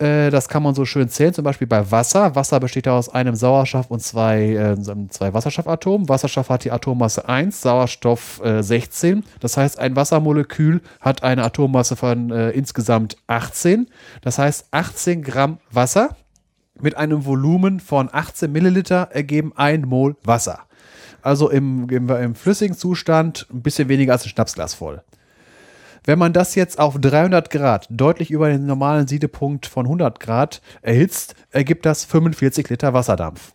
Äh, 0.00 0.30
das 0.30 0.48
kann 0.48 0.64
man 0.64 0.74
so 0.74 0.84
schön 0.84 1.08
zählen, 1.08 1.32
zum 1.32 1.44
Beispiel 1.44 1.68
bei 1.68 1.92
Wasser. 1.92 2.34
Wasser 2.34 2.58
besteht 2.58 2.86
ja 2.86 2.98
aus 2.98 3.08
einem 3.08 3.36
Sauerstoff 3.36 3.88
und 3.88 4.00
zwei, 4.00 4.50
äh, 4.54 5.08
zwei 5.10 5.32
Wasserstoffatomen. 5.32 6.08
Wasserstoff 6.08 6.48
hat 6.48 6.64
die 6.64 6.72
Atommasse 6.72 7.28
1, 7.28 7.60
Sauerstoff 7.60 8.42
äh, 8.44 8.64
16. 8.64 9.22
Das 9.38 9.56
heißt, 9.56 9.78
ein 9.78 9.94
Wassermolekül 9.94 10.80
hat 11.00 11.22
eine 11.22 11.44
Atommasse 11.44 11.94
von 11.94 12.32
äh, 12.32 12.50
insgesamt 12.50 13.16
18. 13.28 13.86
Das 14.22 14.38
heißt, 14.38 14.66
18 14.72 15.22
Gramm 15.22 15.58
Wasser 15.70 16.16
mit 16.80 16.96
einem 16.96 17.24
Volumen 17.24 17.78
von 17.78 18.08
18 18.12 18.50
Milliliter 18.50 19.10
ergeben 19.12 19.52
ein 19.54 19.82
Mol 19.82 20.16
Wasser. 20.24 20.62
Also 21.24 21.48
im, 21.48 21.88
im, 21.88 22.10
im 22.10 22.34
flüssigen 22.34 22.76
Zustand 22.76 23.46
ein 23.50 23.62
bisschen 23.62 23.88
weniger 23.88 24.12
als 24.12 24.24
ein 24.24 24.28
Schnapsglas 24.28 24.74
voll. 24.74 25.02
Wenn 26.04 26.18
man 26.18 26.34
das 26.34 26.54
jetzt 26.54 26.78
auf 26.78 26.98
300 27.00 27.48
Grad, 27.48 27.86
deutlich 27.88 28.30
über 28.30 28.50
den 28.50 28.66
normalen 28.66 29.08
Siedepunkt 29.08 29.64
von 29.64 29.86
100 29.86 30.20
Grad 30.20 30.60
erhitzt, 30.82 31.34
ergibt 31.50 31.86
das 31.86 32.04
45 32.04 32.68
Liter 32.68 32.92
Wasserdampf. 32.92 33.54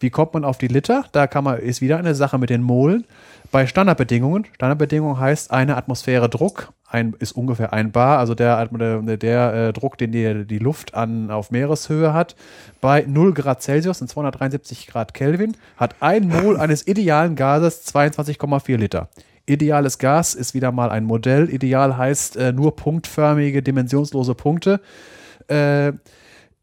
Wie 0.00 0.10
kommt 0.10 0.34
man 0.34 0.44
auf 0.44 0.58
die 0.58 0.68
Liter? 0.68 1.04
Da 1.12 1.26
kann 1.26 1.44
man, 1.44 1.58
ist 1.58 1.80
wieder 1.80 1.98
eine 1.98 2.14
Sache 2.14 2.38
mit 2.38 2.50
den 2.50 2.62
Molen. 2.62 3.04
Bei 3.50 3.66
Standardbedingungen, 3.66 4.44
Standardbedingung 4.54 5.18
heißt 5.18 5.50
eine 5.50 5.76
Atmosphäre 5.76 6.28
Druck, 6.28 6.72
ein, 6.86 7.14
ist 7.18 7.32
ungefähr 7.32 7.72
ein 7.72 7.92
Bar, 7.92 8.18
also 8.18 8.34
der, 8.34 8.66
der, 8.66 9.16
der 9.16 9.54
äh, 9.54 9.72
Druck, 9.72 9.96
den 9.96 10.12
die, 10.12 10.44
die 10.46 10.58
Luft 10.58 10.94
an, 10.94 11.30
auf 11.30 11.50
Meereshöhe 11.50 12.12
hat. 12.12 12.36
Bei 12.80 13.04
0 13.06 13.32
Grad 13.32 13.62
Celsius 13.62 14.02
und 14.02 14.08
273 14.08 14.86
Grad 14.86 15.14
Kelvin 15.14 15.56
hat 15.76 15.96
ein 16.00 16.28
Mol 16.28 16.58
eines 16.58 16.86
idealen 16.86 17.36
Gases 17.36 17.86
22,4 17.94 18.76
Liter. 18.76 19.08
Ideales 19.46 19.98
Gas 19.98 20.34
ist 20.34 20.52
wieder 20.52 20.72
mal 20.72 20.90
ein 20.90 21.04
Modell. 21.04 21.48
Ideal 21.48 21.96
heißt 21.96 22.36
äh, 22.36 22.52
nur 22.52 22.76
punktförmige, 22.76 23.62
dimensionslose 23.62 24.34
Punkte. 24.34 24.80
Äh, 25.48 25.92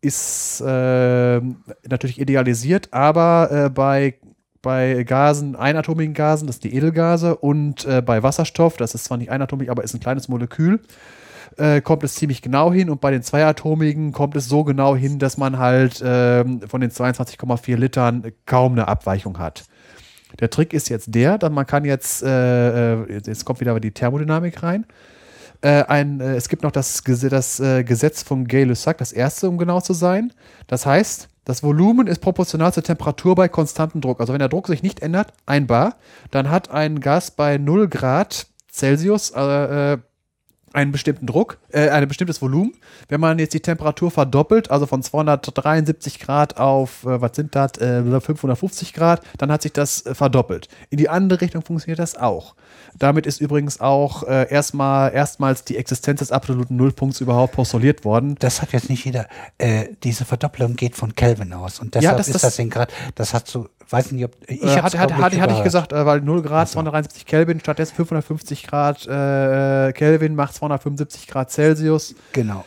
ist 0.06 0.61
äh, 0.61 1.42
natürlich 1.90 2.22
idealisiert, 2.22 2.90
aber 2.92 3.50
äh, 3.51 3.69
bei, 3.69 4.16
bei 4.61 5.03
Gasen, 5.03 5.56
einatomigen 5.56 6.14
Gasen, 6.14 6.48
das 6.48 6.58
sind 6.58 6.72
die 6.72 6.77
Edelgase, 6.77 7.35
und 7.35 7.85
äh, 7.85 8.01
bei 8.01 8.24
Wasserstoff, 8.24 8.77
das 8.77 8.95
ist 8.95 9.06
zwar 9.06 9.17
nicht 9.17 9.32
einatomig, 9.32 9.69
aber 9.69 9.84
ist 9.84 9.93
ein 9.93 10.00
kleines 10.00 10.27
Molekül, 10.27 10.82
äh, 11.58 11.82
kommt 11.82 12.03
es 12.03 12.16
ziemlich 12.16 12.42
genau 12.42 12.72
hin 12.72 12.90
und 12.90 13.01
bei 13.01 13.11
den 13.11 13.24
zweiatomigen 13.24 14.11
kommt 14.11 14.35
es 14.35 14.48
so 14.48 14.64
genau 14.64 14.95
hin, 14.95 15.19
dass 15.19 15.38
man 15.38 15.58
halt 15.58 16.01
ähm, 16.06 16.61
von 16.67 16.82
den 16.82 16.92
22,4 16.92 17.75
Litern 17.75 18.32
kaum 18.45 18.74
eine 18.74 18.88
Abweichung 18.88 19.40
hat. 19.40 19.66
Der 20.40 20.50
Trick 20.50 20.74
ist 20.74 20.90
jetzt 20.90 21.16
der, 21.16 21.38
dass 21.38 21.51
man 21.51 21.66
kann 21.66 21.85
jetzt, 21.85 22.24
äh, 22.24 22.93
äh, 22.93 23.22
jetzt 23.25 23.45
kommt 23.45 23.59
wieder 23.59 23.80
die 23.80 23.92
Thermodynamik 23.92 24.61
rein. 24.64 24.84
Äh, 24.84 25.15
ein, 25.88 26.19
äh, 26.19 26.35
es 26.35 26.50
gibt 26.50 26.64
noch 26.64 26.72
das, 26.72 27.02
das 27.03 27.60
äh, 27.60 27.84
Gesetz 27.84 28.24
von 28.24 28.48
Gay-Lussac, 28.48 28.98
das 28.98 29.11
erste, 29.11 29.50
um 29.50 29.58
genau 29.58 29.82
zu 29.82 29.94
sein. 29.94 30.34
Das 30.68 30.85
heißt, 30.85 31.27
das 31.45 31.64
Volumen 31.64 32.08
ist 32.08 32.19
proportional 32.19 32.74
zur 32.74 32.84
Temperatur 32.84 33.35
bei 33.35 33.48
konstantem 33.48 34.02
Druck. 34.02 34.19
Also 34.19 34.34
wenn 34.34 34.40
der 34.40 34.50
Druck 34.50 34.68
sich 34.68 34.84
nicht 34.84 35.02
ändert, 35.02 35.34
ein 35.45 35.68
Bar, 35.68 35.95
dann 36.32 36.50
hat 36.50 36.72
ein 36.72 37.00
Gas 37.00 37.32
bei 37.32 37.58
0 37.58 37.88
Grad 37.88 38.48
Celsius 38.72 39.32
äh, 39.32 39.94
äh, 39.94 39.98
einen 40.76 40.92
bestimmten 40.92 41.26
Druck, 41.26 41.58
äh, 41.72 41.90
ein 41.90 42.08
bestimmtes 42.08 42.42
Volumen. 42.42 42.74
Wenn 43.10 43.20
man 43.22 43.40
jetzt 43.40 43.54
die 43.54 43.60
Temperatur 43.62 44.12
verdoppelt, 44.12 44.70
also 44.72 44.86
von 44.86 45.02
273 45.02 46.20
Grad 46.20 46.58
auf, 46.58 47.04
äh, 47.06 47.22
was 47.22 47.36
sind 47.36 47.56
das, 47.56 47.74
äh, 47.80 48.04
550 48.20 48.94
Grad, 48.94 49.22
dann 49.38 49.52
hat 49.52 49.62
sich 49.62 49.74
das 49.74 50.06
äh, 50.06 50.14
verdoppelt. 50.16 50.68
In 50.90 50.98
die 50.98 51.10
andere 51.10 51.42
Richtung 51.42 51.62
funktioniert 51.64 52.00
das 52.00 52.16
auch. 52.16 52.56
Damit 52.98 53.26
ist 53.26 53.42
übrigens 53.42 53.80
auch 53.80 54.24
äh, 54.24 54.50
erstmal 54.52 55.14
erstmals 55.14 55.64
die 55.66 55.78
Existenz 55.78 56.20
des 56.20 56.32
absoluten 56.32 56.76
Nullpunkts 56.76 57.22
überhaupt 57.22 57.54
postuliert 57.54 58.06
worden. 58.06 58.36
Das 58.40 58.62
hat 58.62 58.72
jetzt 58.74 58.90
nicht 58.90 59.06
jeder. 59.06 59.28
Äh, 59.58 59.88
diese 60.04 60.26
Verdoppelung 60.26 60.76
geht 60.76 60.95
von 60.95 61.16
Kelvin 61.16 61.54
aus. 61.54 61.80
Und 61.80 61.95
deshalb 61.95 62.18
das- 62.18 62.28
ist 62.28 62.36
das- 62.36 62.42
das 62.44 62.56
Ding 62.58 62.70
gerade, 62.70 62.94
das 63.16 63.34
hat 63.34 63.48
so, 63.48 63.68
weiß 63.89 64.11
nicht, 64.11 64.25
ob 64.25 64.31
ich 64.47 64.61
Äh, 64.64 64.81
hatte, 64.81 64.97
hatte, 64.99 65.17
hatte, 65.17 65.41
hatte 65.41 65.53
ich 65.53 65.64
gesagt, 65.64 65.93
äh, 65.93 66.05
weil 66.05 66.22
0 66.22 66.41
Grad 66.41 66.69
273 66.69 67.25
Kelvin, 67.25 67.59
stattdessen 67.59 67.95
550 67.95 68.67
Grad 68.67 69.05
äh, 69.07 69.91
Kelvin 69.93 70.35
macht 70.35 70.55
275 70.55 71.27
Grad 71.27 71.51
Celsius. 71.51 72.15
Genau. 72.33 72.64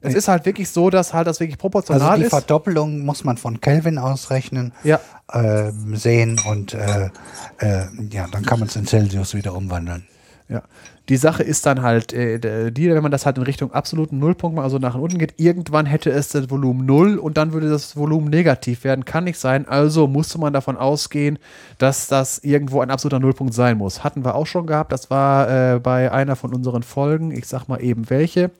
Es 0.00 0.14
ist 0.14 0.28
halt 0.28 0.46
wirklich 0.46 0.68
so, 0.70 0.90
dass 0.90 1.12
halt 1.12 1.26
das 1.26 1.40
wirklich 1.40 1.58
proportional 1.58 2.00
Also 2.10 2.16
die 2.18 2.24
ist. 2.26 2.30
Verdoppelung 2.30 3.00
muss 3.04 3.24
man 3.24 3.36
von 3.36 3.60
Kelvin 3.60 3.98
ausrechnen, 3.98 4.72
Ja. 4.84 5.00
ähm, 5.32 5.96
sehen 5.96 6.40
und 6.48 6.72
äh, 6.74 7.10
äh, 7.58 7.86
ja, 8.10 8.26
dann 8.30 8.44
kann 8.44 8.60
man 8.60 8.68
es 8.68 8.76
in 8.76 8.86
Celsius 8.86 9.34
wieder 9.34 9.54
umwandeln. 9.54 10.06
Ja. 10.48 10.62
Die 11.08 11.16
Sache 11.16 11.42
ist 11.42 11.64
dann 11.64 11.82
halt, 11.82 12.12
äh, 12.12 12.70
die, 12.70 12.90
wenn 12.90 13.02
man 13.02 13.10
das 13.10 13.24
halt 13.24 13.38
in 13.38 13.44
Richtung 13.44 13.72
absoluten 13.72 14.18
Nullpunkt 14.18 14.58
also 14.58 14.78
nach 14.78 14.94
unten 14.94 15.18
geht, 15.18 15.34
irgendwann 15.38 15.86
hätte 15.86 16.10
es 16.10 16.28
das 16.28 16.50
Volumen 16.50 16.84
null 16.84 17.16
und 17.16 17.38
dann 17.38 17.52
würde 17.52 17.70
das 17.70 17.96
Volumen 17.96 18.28
negativ 18.28 18.84
werden. 18.84 19.06
Kann 19.06 19.24
nicht 19.24 19.38
sein. 19.38 19.66
Also 19.66 20.06
musste 20.06 20.38
man 20.38 20.52
davon 20.52 20.76
ausgehen, 20.76 21.38
dass 21.78 22.08
das 22.08 22.38
irgendwo 22.38 22.82
ein 22.82 22.90
absoluter 22.90 23.20
Nullpunkt 23.20 23.54
sein 23.54 23.78
muss. 23.78 24.04
Hatten 24.04 24.24
wir 24.24 24.34
auch 24.34 24.46
schon 24.46 24.66
gehabt. 24.66 24.92
Das 24.92 25.08
war 25.08 25.74
äh, 25.74 25.78
bei 25.78 26.12
einer 26.12 26.36
von 26.36 26.54
unseren 26.54 26.82
Folgen. 26.82 27.30
Ich 27.30 27.46
sag 27.46 27.68
mal 27.68 27.82
eben 27.82 28.10
welche. 28.10 28.50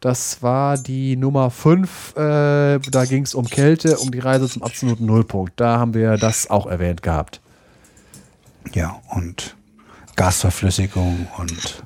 Das 0.00 0.42
war 0.42 0.76
die 0.76 1.16
Nummer 1.16 1.50
5. 1.50 2.16
Äh, 2.16 2.78
da 2.90 3.04
ging 3.08 3.22
es 3.22 3.34
um 3.34 3.46
Kälte, 3.46 3.98
um 3.98 4.10
die 4.10 4.18
Reise 4.18 4.48
zum 4.48 4.64
absoluten 4.64 5.06
Nullpunkt. 5.06 5.52
Da 5.56 5.78
haben 5.78 5.94
wir 5.94 6.16
das 6.16 6.50
auch 6.50 6.66
erwähnt 6.66 7.02
gehabt. 7.02 7.40
Ja, 8.74 9.00
und 9.10 9.56
Gasverflüssigung 10.16 11.26
und 11.38 11.83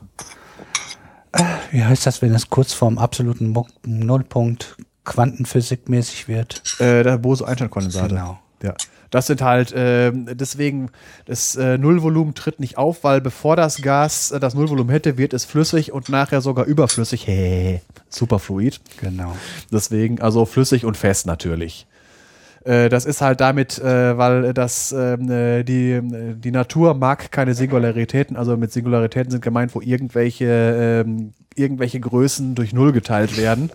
wie 1.71 1.85
heißt 1.85 2.07
das, 2.07 2.23
wenn 2.23 2.35
es 2.35 2.51
kurz 2.51 2.73
vorm 2.73 2.99
absoluten 2.99 3.55
Nullpunkt 3.85 4.77
quantenphysikmäßig 5.05 6.29
wird? 6.29 6.63
Äh, 6.81 7.03
der 7.03 7.19
Bose-Einstein-Kondensate. 7.19 8.09
Genau. 8.09 8.39
Ja. 8.63 8.75
Das 9.11 9.27
sind 9.27 9.41
halt, 9.41 9.73
ähm, 9.75 10.27
deswegen, 10.33 10.91
das 11.25 11.57
äh, 11.57 11.79
Nullvolumen 11.79 12.35
tritt 12.35 12.61
nicht 12.61 12.77
auf, 12.77 13.05
weil 13.05 13.21
bevor 13.21 13.57
das 13.57 13.81
Gas 13.81 14.33
äh, 14.33 14.41
das 14.41 14.55
Nullvolumen 14.55 14.91
hätte, 14.91 15.17
wird 15.17 15.33
es 15.33 15.45
flüssig 15.45 15.93
und 15.93 16.09
nachher 16.11 16.43
sogar 16.43 16.67
überflüssig. 16.67 17.27
Hey, 17.27 17.81
Superfluid. 18.11 18.81
Genau. 19.01 19.35
Deswegen, 19.73 20.21
also 20.21 20.45
flüssig 20.45 20.85
und 20.85 20.97
fest 20.97 21.27
natürlich. 21.27 21.87
Äh, 22.69 22.89
Das 22.91 23.07
ist 23.07 23.23
halt 23.23 23.41
damit, 23.41 23.79
äh, 23.79 24.19
weil 24.19 24.53
das 24.53 24.93
ähm, 24.93 25.31
äh, 25.31 25.65
die, 25.65 26.01
die 26.37 26.51
Natur 26.51 26.95
mag 26.95 27.33
keine 27.33 27.55
Singularitäten, 27.55 28.37
also 28.37 28.57
mit 28.57 28.73
Singularitäten 28.73 29.31
sind 29.31 29.41
gemeint, 29.43 29.75
wo 29.75 29.81
irgendwelche, 29.81 31.05
ähm, 31.07 31.33
irgendwelche 31.57 31.99
Größen 31.99 32.55
durch 32.55 32.73
Null 32.73 32.93
geteilt 32.93 33.37
werden. 33.39 33.71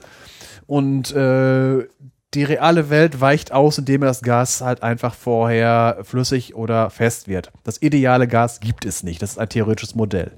Und 0.67 1.13
die 1.13 2.43
reale 2.43 2.89
Welt 2.89 3.21
weicht 3.21 3.51
aus, 3.51 3.77
indem 3.77 4.01
das 4.01 4.21
Gas 4.21 4.61
halt 4.61 4.81
einfach 4.81 5.13
vorher 5.13 5.99
flüssig 6.01 6.55
oder 6.55 6.89
fest 6.89 7.27
wird. 7.27 7.51
Das 7.63 7.79
ideale 7.81 8.27
Gas 8.27 8.59
gibt 8.59 8.85
es 8.85 9.03
nicht. 9.03 9.21
Das 9.21 9.31
ist 9.31 9.37
ein 9.37 9.49
theoretisches 9.49 9.93
Modell. 9.93 10.31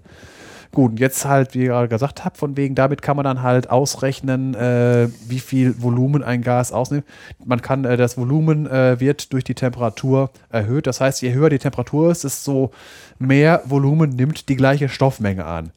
Gut, 0.76 1.00
jetzt 1.00 1.24
halt, 1.24 1.54
wie 1.54 1.62
ich 1.62 1.68
gerade 1.70 1.88
gesagt 1.88 2.26
habe, 2.26 2.38
von 2.38 2.58
wegen, 2.58 2.76
damit 2.76 3.02
kann 3.02 3.16
man 3.16 3.24
dann 3.24 3.42
halt 3.42 3.70
ausrechnen, 3.70 4.56
äh, 4.56 5.08
wie 5.26 5.40
viel 5.40 5.82
Volumen 5.82 6.22
ein 6.22 6.42
Gas 6.42 6.74
ausnimmt. 6.74 7.06
Man 7.46 7.62
kann, 7.62 7.86
äh, 7.86 7.96
das 7.96 8.18
Volumen 8.18 8.68
äh, 8.68 9.00
wird 9.00 9.32
durch 9.32 9.46
die 9.46 9.56
Temperatur 9.56 10.32
erhöht. 10.50 10.86
Das 10.86 11.00
heißt, 11.00 11.22
je 11.22 11.32
höher 11.32 11.50
die 11.50 11.60
Temperatur 11.60 12.12
ist, 12.12 12.26
desto 12.26 12.72
mehr 13.20 13.62
Volumen 13.64 14.10
nimmt 14.10 14.50
die 14.50 14.58
gleiche 14.58 14.90
Stoffmenge 14.90 15.46
an. 15.46 15.72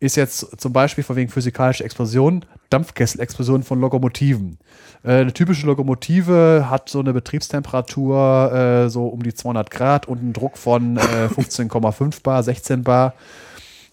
ist 0.00 0.16
jetzt 0.16 0.62
zum 0.62 0.72
Beispiel 0.72 1.04
von 1.04 1.16
wegen 1.16 1.30
physikalischer 1.30 1.84
Explosion, 1.84 2.42
Dampfkesselexplosion 2.70 3.64
von 3.64 3.78
Lokomotiven. 3.82 4.56
Äh, 5.04 5.20
eine 5.20 5.34
typische 5.34 5.66
Lokomotive 5.66 6.68
hat 6.70 6.88
so 6.88 7.00
eine 7.00 7.12
Betriebstemperatur 7.12 8.52
äh, 8.86 8.88
so 8.88 9.08
um 9.08 9.22
die 9.22 9.34
200 9.34 9.70
Grad 9.70 10.08
und 10.08 10.20
einen 10.20 10.32
Druck 10.32 10.56
von 10.56 10.96
äh, 10.96 11.28
15,5 11.28 12.22
Bar, 12.22 12.42
16 12.42 12.82
Bar. 12.82 13.12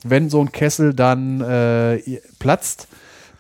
Wenn 0.04 0.30
so 0.30 0.42
ein 0.42 0.52
Kessel 0.52 0.94
dann 0.94 1.42
äh, 1.42 2.00
platzt, 2.40 2.88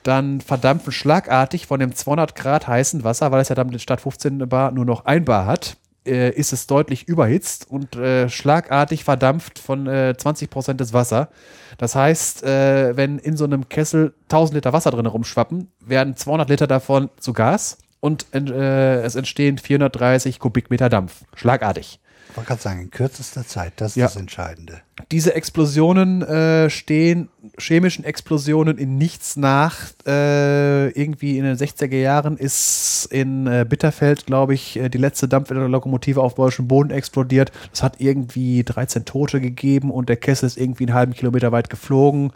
dann 0.03 0.41
verdampfen 0.41 0.91
schlagartig 0.91 1.67
von 1.67 1.79
dem 1.79 1.95
200 1.95 2.35
Grad 2.35 2.67
heißen 2.67 3.03
Wasser, 3.03 3.31
weil 3.31 3.41
es 3.41 3.49
ja 3.49 3.55
dann 3.55 3.77
statt 3.79 4.01
15 4.01 4.49
Bar 4.49 4.71
nur 4.71 4.85
noch 4.85 5.05
1 5.05 5.25
Bar 5.25 5.45
hat, 5.45 5.77
äh, 6.05 6.31
ist 6.31 6.53
es 6.53 6.67
deutlich 6.67 7.07
überhitzt 7.07 7.69
und 7.69 7.95
äh, 7.95 8.29
schlagartig 8.29 9.03
verdampft 9.03 9.59
von 9.59 9.87
äh, 9.87 10.15
20 10.17 10.49
Prozent 10.49 10.79
des 10.81 10.93
Wasser. 10.93 11.29
Das 11.77 11.95
heißt, 11.95 12.43
äh, 12.43 12.95
wenn 12.97 13.17
in 13.17 13.37
so 13.37 13.45
einem 13.45 13.69
Kessel 13.69 14.13
1000 14.23 14.55
Liter 14.55 14.73
Wasser 14.73 14.91
drin 14.91 15.05
rumschwappen, 15.05 15.71
werden 15.79 16.15
200 16.15 16.49
Liter 16.49 16.67
davon 16.67 17.09
zu 17.19 17.33
Gas 17.33 17.77
und 17.99 18.27
äh, 18.33 19.01
es 19.01 19.15
entstehen 19.15 19.57
430 19.57 20.39
Kubikmeter 20.39 20.89
Dampf. 20.89 21.23
Schlagartig. 21.35 21.99
Ich 22.33 22.37
wollte 22.37 22.47
gerade 22.47 22.61
sagen, 22.63 22.81
in 22.81 22.89
kürzester 22.89 23.45
Zeit, 23.45 23.73
das 23.75 23.91
ist 23.91 23.95
Ja. 23.97 24.05
das 24.07 24.15
Entscheidende. 24.15 24.81
Diese 25.11 25.35
Explosionen 25.35 26.23
äh, 26.23 26.67
stehen 26.71 27.29
chemischen 27.59 28.03
Explosionen 28.03 28.79
in 28.79 28.97
nichts 28.97 29.37
nach. 29.37 29.77
Äh, 30.07 30.89
irgendwie 30.99 31.37
in 31.37 31.43
den 31.43 31.55
60er 31.55 31.95
Jahren 31.95 32.37
ist 32.37 33.07
in 33.11 33.45
äh, 33.45 33.67
Bitterfeld, 33.69 34.25
glaube 34.25 34.55
ich, 34.55 34.77
äh, 34.77 34.89
die 34.89 34.97
letzte 34.97 35.27
Dampflokomotive 35.27 36.19
auf 36.23 36.33
deutschem 36.33 36.67
Boden 36.67 36.89
explodiert. 36.89 37.51
Das 37.69 37.83
hat 37.83 38.01
irgendwie 38.01 38.63
13 38.63 39.05
Tote 39.05 39.39
gegeben 39.39 39.91
und 39.91 40.09
der 40.09 40.17
Kessel 40.17 40.47
ist 40.47 40.57
irgendwie 40.57 40.85
einen 40.87 40.95
halben 40.95 41.13
Kilometer 41.13 41.51
weit 41.51 41.69
geflogen. 41.69 42.31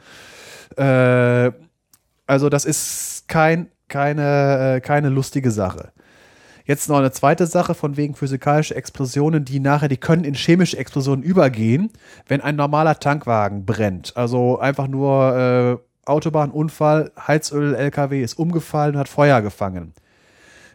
Äh, 0.76 1.52
also 2.28 2.50
das 2.50 2.66
ist 2.66 3.24
kein, 3.28 3.70
keine, 3.88 4.76
äh, 4.76 4.80
keine 4.80 5.10
lustige 5.10 5.50
Sache. 5.50 5.92
Jetzt 6.68 6.90
noch 6.90 6.98
eine 6.98 7.12
zweite 7.12 7.48
Sache 7.48 7.74
von 7.74 7.96
wegen 7.96 8.14
physikalische 8.14 8.76
Explosionen, 8.76 9.46
die 9.46 9.62
nachher, 9.62 9.88
die 9.88 9.96
können 9.96 10.26
in 10.26 10.34
chemische 10.34 10.78
Explosionen 10.78 11.24
übergehen, 11.24 11.90
wenn 12.28 12.42
ein 12.42 12.58
normaler 12.58 13.00
Tankwagen 13.00 13.66
brennt. 13.66 14.16
Also 14.18 14.60
einfach 14.60 14.90
nur 14.90 15.82
äh, 16.06 16.10
Autobahnunfall, 16.10 17.12
Heizöl, 17.26 17.74
LKW 17.74 18.22
ist 18.22 18.38
umgefallen 18.38 18.96
und 18.96 19.00
hat 19.00 19.08
Feuer 19.08 19.42
gefangen. 19.42 19.94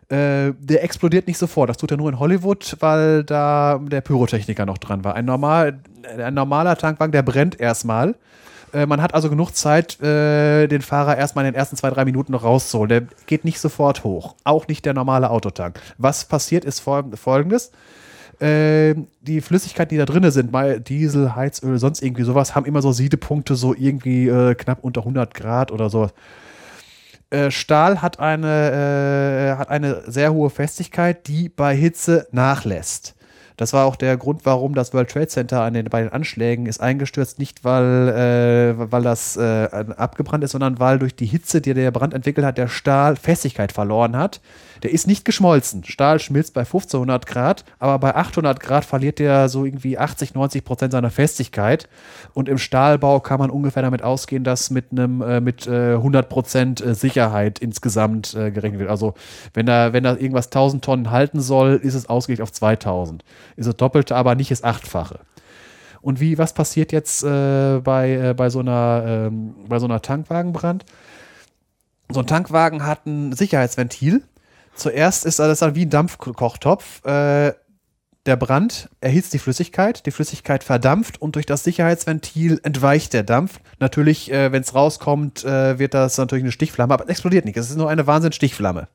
Äh, 0.08 0.54
der 0.58 0.82
explodiert 0.82 1.26
nicht 1.26 1.36
sofort. 1.36 1.68
Das 1.68 1.76
tut 1.76 1.90
er 1.90 1.98
nur 1.98 2.08
in 2.08 2.18
Hollywood, 2.18 2.78
weil 2.80 3.22
da 3.22 3.78
der 3.78 4.00
Pyrotechniker 4.00 4.64
noch 4.64 4.78
dran 4.78 5.04
war. 5.04 5.14
Ein, 5.14 5.26
normal, 5.26 5.80
ein 6.18 6.32
normaler 6.32 6.76
Tankwagen, 6.76 7.12
der 7.12 7.22
brennt 7.22 7.60
erstmal. 7.60 8.14
Äh, 8.72 8.86
Man 8.86 9.00
hat 9.02 9.14
also 9.14 9.28
genug 9.30 9.52
Zeit, 9.54 10.00
äh, 10.02 10.66
den 10.68 10.82
Fahrer 10.82 11.16
erstmal 11.16 11.44
in 11.46 11.52
den 11.52 11.58
ersten 11.58 11.76
zwei, 11.76 11.90
drei 11.90 12.04
Minuten 12.04 12.32
noch 12.32 12.44
rauszuholen. 12.44 12.88
Der 12.88 13.02
geht 13.26 13.44
nicht 13.44 13.58
sofort 13.60 14.04
hoch. 14.04 14.34
Auch 14.44 14.68
nicht 14.68 14.84
der 14.84 14.94
normale 14.94 15.30
Autotank. 15.30 15.80
Was 15.98 16.24
passiert 16.24 16.64
ist 16.64 16.80
fol- 16.80 17.16
folgendes. 17.16 17.70
Ähm, 18.40 19.06
die 19.20 19.40
Flüssigkeiten, 19.40 19.90
die 19.90 19.98
da 19.98 20.04
drin 20.04 20.28
sind, 20.30 20.50
bei 20.50 20.78
Diesel, 20.78 21.36
Heizöl, 21.36 21.78
sonst 21.78 22.02
irgendwie 22.02 22.24
sowas, 22.24 22.54
haben 22.56 22.66
immer 22.66 22.82
so 22.82 22.90
Siedepunkte, 22.90 23.54
so 23.54 23.74
irgendwie 23.74 24.26
äh, 24.28 24.54
knapp 24.54 24.78
unter 24.82 25.02
100 25.02 25.32
Grad 25.34 25.70
oder 25.70 25.90
sowas. 25.90 26.12
Äh, 27.30 27.50
Stahl 27.50 28.02
hat 28.02 28.18
eine, 28.18 29.52
äh, 29.54 29.58
hat 29.58 29.68
eine 29.68 30.02
sehr 30.10 30.32
hohe 30.32 30.50
Festigkeit, 30.50 31.28
die 31.28 31.48
bei 31.48 31.74
Hitze 31.76 32.26
nachlässt. 32.32 33.14
Das 33.62 33.72
war 33.72 33.86
auch 33.86 33.94
der 33.94 34.16
Grund, 34.16 34.44
warum 34.44 34.74
das 34.74 34.92
World 34.92 35.08
Trade 35.08 35.28
Center 35.28 35.60
an 35.62 35.74
den, 35.74 35.84
bei 35.84 36.00
den 36.00 36.12
Anschlägen 36.12 36.66
ist 36.66 36.80
eingestürzt, 36.80 37.38
nicht 37.38 37.62
weil, 37.62 38.08
äh, 38.08 38.90
weil 38.90 39.02
das 39.02 39.36
äh, 39.36 39.68
abgebrannt 39.96 40.42
ist, 40.42 40.50
sondern 40.50 40.80
weil 40.80 40.98
durch 40.98 41.14
die 41.14 41.26
Hitze, 41.26 41.60
die 41.60 41.72
der 41.72 41.92
Brand 41.92 42.12
entwickelt 42.12 42.44
hat, 42.44 42.58
der 42.58 42.66
Stahl 42.66 43.14
Festigkeit 43.14 43.70
verloren 43.70 44.16
hat. 44.16 44.40
Der 44.82 44.90
ist 44.90 45.06
nicht 45.06 45.24
geschmolzen. 45.24 45.84
Stahl 45.84 46.18
schmilzt 46.18 46.54
bei 46.54 46.62
1500 46.62 47.26
Grad, 47.26 47.64
aber 47.78 47.98
bei 47.98 48.16
800 48.16 48.58
Grad 48.58 48.84
verliert 48.84 49.20
der 49.20 49.48
so 49.48 49.64
irgendwie 49.64 49.96
80, 49.96 50.34
90 50.34 50.64
Prozent 50.64 50.92
seiner 50.92 51.10
Festigkeit. 51.10 51.88
Und 52.34 52.48
im 52.48 52.58
Stahlbau 52.58 53.20
kann 53.20 53.38
man 53.38 53.50
ungefähr 53.50 53.82
damit 53.82 54.02
ausgehen, 54.02 54.42
dass 54.42 54.70
mit 54.70 54.86
einem 54.90 55.22
äh, 55.22 55.40
mit 55.40 55.66
äh, 55.66 55.94
100 55.94 56.28
Prozent 56.28 56.80
äh, 56.84 56.94
Sicherheit 56.94 57.60
insgesamt 57.60 58.34
äh, 58.34 58.50
gerechnet 58.50 58.80
wird. 58.80 58.90
Also 58.90 59.14
wenn 59.54 59.66
da 59.66 59.92
wenn 59.92 60.02
da 60.02 60.16
irgendwas 60.16 60.46
1000 60.46 60.84
Tonnen 60.84 61.10
halten 61.10 61.40
soll, 61.40 61.80
ist 61.82 61.94
es 61.94 62.08
ausgelegt 62.08 62.42
auf 62.42 62.50
2000. 62.52 63.24
Ist 63.56 63.68
das 63.68 63.76
Doppelte, 63.76 64.16
aber 64.16 64.34
nicht 64.34 64.50
das 64.50 64.64
Achtfache. 64.64 65.20
Und 66.00 66.18
wie 66.18 66.38
was 66.38 66.52
passiert 66.54 66.90
jetzt 66.90 67.22
äh, 67.22 67.78
bei 67.78 68.10
äh, 68.14 68.34
bei 68.34 68.50
so 68.50 68.58
einer 68.58 69.04
ähm, 69.06 69.54
bei 69.68 69.78
so 69.78 69.86
einer 69.86 70.02
Tankwagenbrand? 70.02 70.84
So 72.10 72.20
ein 72.20 72.26
Tankwagen 72.26 72.84
hat 72.84 73.06
ein 73.06 73.32
Sicherheitsventil. 73.32 74.22
Zuerst 74.74 75.26
ist 75.26 75.38
das 75.38 75.58
dann 75.58 75.74
wie 75.74 75.84
ein 75.84 75.90
Dampfkochtopf. 75.90 77.04
Äh, 77.04 77.52
der 78.24 78.36
Brand 78.36 78.88
erhitzt 79.00 79.32
die 79.32 79.40
Flüssigkeit, 79.40 80.06
die 80.06 80.12
Flüssigkeit 80.12 80.62
verdampft 80.62 81.20
und 81.20 81.34
durch 81.34 81.46
das 81.46 81.64
Sicherheitsventil 81.64 82.60
entweicht 82.62 83.12
der 83.14 83.24
Dampf. 83.24 83.58
Natürlich, 83.80 84.30
äh, 84.30 84.52
wenn 84.52 84.62
es 84.62 84.74
rauskommt, 84.74 85.44
äh, 85.44 85.78
wird 85.80 85.94
das 85.94 86.18
natürlich 86.18 86.44
eine 86.44 86.52
Stichflamme, 86.52 86.94
aber 86.94 87.04
es 87.04 87.10
explodiert 87.10 87.44
nicht. 87.44 87.56
Es 87.56 87.68
ist 87.68 87.76
nur 87.76 87.90
eine 87.90 88.06
Wahnsinnsstichflamme. 88.06 88.86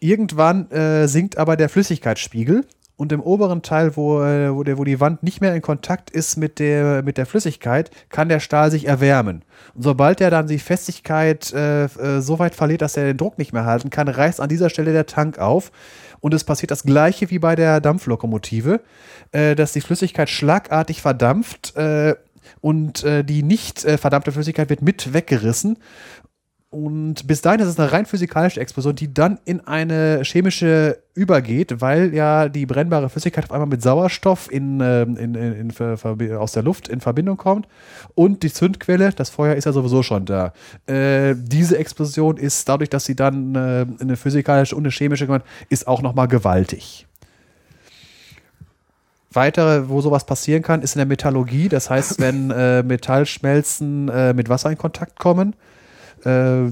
Irgendwann 0.00 0.70
äh, 0.70 1.06
sinkt 1.06 1.36
aber 1.36 1.56
der 1.56 1.68
Flüssigkeitsspiegel 1.68 2.64
und 2.96 3.12
im 3.12 3.20
oberen 3.20 3.62
Teil, 3.62 3.96
wo, 3.96 4.22
äh, 4.22 4.54
wo, 4.54 4.62
der, 4.62 4.78
wo 4.78 4.84
die 4.84 5.00
Wand 5.00 5.22
nicht 5.22 5.40
mehr 5.40 5.54
in 5.54 5.62
Kontakt 5.62 6.10
ist 6.10 6.36
mit 6.36 6.58
der, 6.58 7.02
mit 7.02 7.18
der 7.18 7.26
Flüssigkeit, 7.26 7.90
kann 8.10 8.28
der 8.28 8.40
Stahl 8.40 8.70
sich 8.70 8.86
erwärmen. 8.86 9.44
Und 9.74 9.82
sobald 9.82 10.20
er 10.20 10.30
dann 10.30 10.46
die 10.46 10.58
Festigkeit 10.58 11.52
äh, 11.52 11.84
äh, 11.84 12.20
so 12.20 12.38
weit 12.38 12.54
verliert, 12.54 12.82
dass 12.82 12.96
er 12.96 13.04
den 13.04 13.16
Druck 13.16 13.38
nicht 13.38 13.52
mehr 13.52 13.64
halten 13.64 13.90
kann, 13.90 14.08
reißt 14.08 14.40
an 14.40 14.48
dieser 14.48 14.70
Stelle 14.70 14.92
der 14.92 15.06
Tank 15.06 15.38
auf. 15.38 15.72
Und 16.20 16.34
es 16.34 16.44
passiert 16.44 16.70
das 16.70 16.84
gleiche 16.84 17.30
wie 17.30 17.40
bei 17.40 17.56
der 17.56 17.80
Dampflokomotive, 17.80 18.80
äh, 19.32 19.56
dass 19.56 19.72
die 19.72 19.80
Flüssigkeit 19.80 20.30
schlagartig 20.30 21.02
verdampft 21.02 21.74
äh, 21.76 22.14
und 22.60 23.02
äh, 23.02 23.24
die 23.24 23.42
nicht 23.42 23.80
verdampfte 23.80 24.32
Flüssigkeit 24.32 24.70
wird 24.70 24.82
mit 24.82 25.12
weggerissen. 25.12 25.78
Und 26.72 27.26
bis 27.26 27.42
dahin 27.42 27.60
ist 27.60 27.68
es 27.68 27.78
eine 27.78 27.92
rein 27.92 28.06
physikalische 28.06 28.58
Explosion, 28.58 28.96
die 28.96 29.12
dann 29.12 29.38
in 29.44 29.60
eine 29.66 30.22
chemische 30.24 31.02
übergeht, 31.12 31.82
weil 31.82 32.14
ja 32.14 32.48
die 32.48 32.64
brennbare 32.64 33.10
Flüssigkeit 33.10 33.44
auf 33.44 33.52
einmal 33.52 33.68
mit 33.68 33.82
Sauerstoff 33.82 34.50
in, 34.50 34.80
ähm, 34.80 35.18
in, 35.18 35.34
in, 35.34 35.70
in, 35.70 36.34
aus 36.34 36.52
der 36.52 36.62
Luft 36.62 36.88
in 36.88 37.02
Verbindung 37.02 37.36
kommt. 37.36 37.68
Und 38.14 38.42
die 38.42 38.50
Zündquelle, 38.50 39.12
das 39.12 39.28
Feuer 39.28 39.54
ist 39.54 39.66
ja 39.66 39.72
sowieso 39.72 40.02
schon 40.02 40.24
da. 40.24 40.54
Äh, 40.86 41.34
diese 41.36 41.76
Explosion 41.76 42.38
ist 42.38 42.66
dadurch, 42.66 42.88
dass 42.88 43.04
sie 43.04 43.16
dann 43.16 43.54
äh, 43.54 43.84
eine 44.00 44.16
physikalische 44.16 44.74
und 44.74 44.84
eine 44.84 44.92
chemische 44.92 45.26
gemacht 45.26 45.44
ist 45.68 45.86
auch 45.86 46.00
nochmal 46.00 46.26
gewaltig. 46.26 47.06
Weitere, 49.30 49.90
wo 49.90 50.00
sowas 50.00 50.24
passieren 50.24 50.62
kann, 50.62 50.80
ist 50.80 50.94
in 50.94 51.00
der 51.00 51.06
Metallurgie. 51.06 51.68
Das 51.68 51.90
heißt, 51.90 52.18
wenn 52.18 52.50
äh, 52.50 52.82
Metallschmelzen 52.82 54.08
äh, 54.08 54.32
mit 54.32 54.48
Wasser 54.48 54.70
in 54.70 54.78
Kontakt 54.78 55.18
kommen. 55.18 55.54
Äh, 56.24 56.70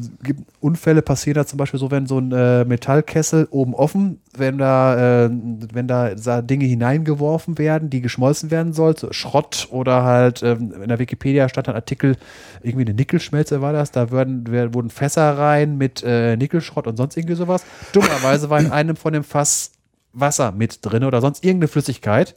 Unfälle 0.61 1.03
passieren 1.03 1.35
da 1.37 1.47
zum 1.47 1.57
Beispiel 1.57 1.81
so, 1.81 1.91
wenn 1.91 2.07
so 2.07 2.19
ein 2.19 2.31
äh, 2.33 2.65
Metallkessel 2.65 3.49
oben 3.51 3.75
offen, 3.75 4.21
wenn 4.37 4.59
da, 4.59 5.25
äh, 5.27 5.31
wenn 5.73 5.89
da 5.89 6.15
Dinge 6.43 6.67
hineingeworfen 6.67 7.59
werden, 7.59 7.91
die 7.91 8.01
geschmolzen 8.01 8.51
werden 8.51 8.73
soll, 8.73 8.97
so 8.97 9.13
Schrott 9.13 9.69
oder 9.71 10.05
halt 10.05 10.43
ähm, 10.43 10.73
in 10.83 10.89
der 10.89 10.99
Wikipedia 10.99 11.49
stand 11.49 11.69
ein 11.69 11.75
Artikel, 11.75 12.17
irgendwie 12.63 12.87
eine 12.87 12.95
Nickelschmelze 12.95 13.61
war 13.61 13.73
das, 13.73 13.91
da 13.91 14.11
würden, 14.11 14.45
wer- 14.49 14.73
wurden 14.75 14.91
Fässer 14.91 15.37
rein 15.37 15.77
mit 15.79 16.03
äh, 16.05 16.37
Nickelschrott 16.37 16.87
und 16.87 16.97
sonst 16.97 17.17
irgendwie 17.17 17.37
sowas. 17.37 17.65
Dummerweise 17.93 18.51
war 18.51 18.61
in 18.61 18.71
einem 18.71 18.97
von 18.97 19.13
dem 19.13 19.25
Fass 19.25 19.73
Wasser 20.13 20.51
mit 20.53 20.79
drin 20.83 21.05
oder 21.05 21.21
sonst 21.21 21.45
irgendeine 21.45 21.69
Flüssigkeit. 21.69 22.35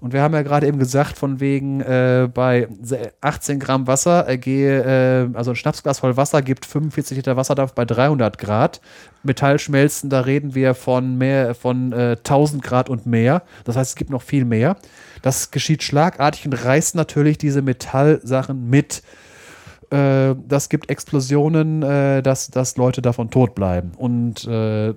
Und 0.00 0.14
wir 0.14 0.22
haben 0.22 0.32
ja 0.32 0.40
gerade 0.40 0.66
eben 0.66 0.78
gesagt, 0.78 1.18
von 1.18 1.40
wegen 1.40 1.82
äh, 1.82 2.26
bei 2.32 2.68
se- 2.82 3.12
18 3.20 3.58
Gramm 3.60 3.86
Wasser, 3.86 4.26
äh, 4.28 4.38
gehe, 4.38 4.82
äh, 4.82 5.36
also 5.36 5.50
ein 5.50 5.56
Schnapsglas 5.56 5.98
voll 5.98 6.16
Wasser 6.16 6.40
gibt 6.40 6.64
45 6.64 7.18
Liter 7.18 7.36
Wasserdampf 7.36 7.74
bei 7.74 7.84
300 7.84 8.38
Grad. 8.38 8.80
Metallschmelzen, 9.22 10.08
da 10.08 10.20
reden 10.20 10.54
wir 10.54 10.74
von 10.74 11.18
mehr, 11.18 11.54
von 11.54 11.92
äh, 11.92 12.16
1000 12.18 12.62
Grad 12.62 12.88
und 12.88 13.04
mehr. 13.04 13.42
Das 13.64 13.76
heißt, 13.76 13.90
es 13.90 13.96
gibt 13.96 14.08
noch 14.10 14.22
viel 14.22 14.46
mehr. 14.46 14.76
Das 15.20 15.50
geschieht 15.50 15.82
schlagartig 15.82 16.46
und 16.46 16.54
reißt 16.54 16.94
natürlich 16.94 17.36
diese 17.36 17.60
Metallsachen 17.60 18.70
mit. 18.70 19.02
Äh, 19.90 20.34
das 20.48 20.70
gibt 20.70 20.88
Explosionen, 20.88 21.82
äh, 21.82 22.22
dass, 22.22 22.48
dass 22.50 22.78
Leute 22.78 23.02
davon 23.02 23.30
tot 23.30 23.54
bleiben. 23.54 23.92
Und 23.98 24.46
äh, 24.46 24.94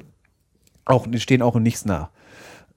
auch, 0.85 1.07
die 1.07 1.19
stehen 1.19 1.41
auch 1.41 1.57
in 1.57 1.63
nichts 1.63 1.83
nah. 1.83 2.09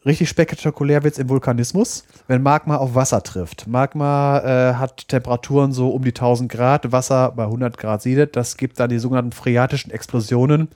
Richtig 0.06 0.28
spektakulär 0.28 1.02
wird 1.02 1.14
es 1.14 1.18
im 1.18 1.28
Vulkanismus, 1.28 2.04
wenn 2.28 2.40
Magma 2.40 2.76
auf 2.76 2.94
Wasser 2.94 3.24
trifft. 3.24 3.66
Magma 3.66 4.38
äh, 4.38 4.74
hat 4.74 5.08
Temperaturen 5.08 5.72
so 5.72 5.90
um 5.90 6.04
die 6.04 6.10
1000 6.10 6.50
Grad, 6.50 6.92
Wasser 6.92 7.32
bei 7.34 7.42
100 7.42 7.76
Grad 7.76 8.02
siedet. 8.02 8.36
Das 8.36 8.56
gibt 8.56 8.78
dann 8.78 8.88
die 8.88 9.00
sogenannten 9.00 9.32
phreatischen 9.32 9.90
Explosionen. 9.90 10.68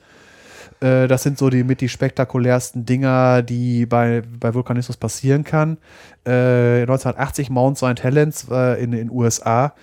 Äh, 0.81 1.07
das 1.07 1.23
sind 1.23 1.39
so 1.39 1.49
die 1.49 1.63
mit 1.63 1.81
die 1.81 1.89
spektakulärsten 1.89 2.85
Dinger, 2.87 3.43
die 3.43 3.87
bei, 3.87 4.25
bei 4.41 4.53
Vulkanismus 4.53 4.97
passieren 4.97 5.45
kann. 5.45 5.79
Äh, 6.27 6.81
1980 6.81 7.51
Mount 7.51 7.79
St. 7.79 8.03
Helens 8.03 8.49
äh, 8.51 8.83
in 8.83 8.91
den 8.91 9.13
USA. 9.13 9.75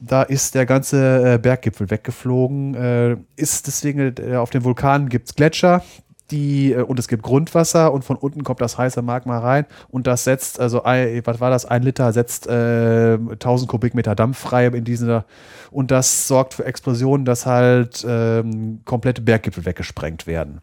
Da 0.00 0.24
ist 0.24 0.56
der 0.56 0.66
ganze 0.66 1.34
äh, 1.34 1.38
Berggipfel 1.38 1.88
weggeflogen. 1.88 3.24
Ist 3.36 3.68
deswegen 3.68 4.36
auf 4.36 4.50
dem 4.50 4.64
Vulkan 4.64 5.08
gibt 5.08 5.28
es 5.28 5.34
Gletscher, 5.36 5.82
die 6.30 6.72
äh, 6.72 6.82
und 6.82 6.98
es 6.98 7.08
gibt 7.08 7.22
Grundwasser 7.22 7.92
und 7.92 8.04
von 8.04 8.16
unten 8.16 8.44
kommt 8.44 8.60
das 8.60 8.78
heiße 8.78 9.02
Magma 9.02 9.38
rein 9.38 9.66
und 9.88 10.06
das 10.06 10.24
setzt, 10.24 10.60
also 10.60 10.82
ein, 10.82 11.22
was 11.24 11.40
war 11.40 11.50
das, 11.50 11.64
ein 11.66 11.82
Liter 11.82 12.12
setzt 12.12 12.46
äh, 12.46 13.14
1000 13.14 13.68
Kubikmeter 13.68 14.14
Dampf 14.14 14.38
frei 14.38 14.66
in 14.66 14.84
dieser 14.84 15.24
und 15.70 15.90
das 15.90 16.28
sorgt 16.28 16.54
für 16.54 16.64
Explosionen, 16.64 17.24
dass 17.24 17.46
halt 17.46 18.04
ähm, 18.08 18.80
komplette 18.84 19.22
Berggipfel 19.22 19.64
weggesprengt 19.64 20.26
werden. 20.26 20.60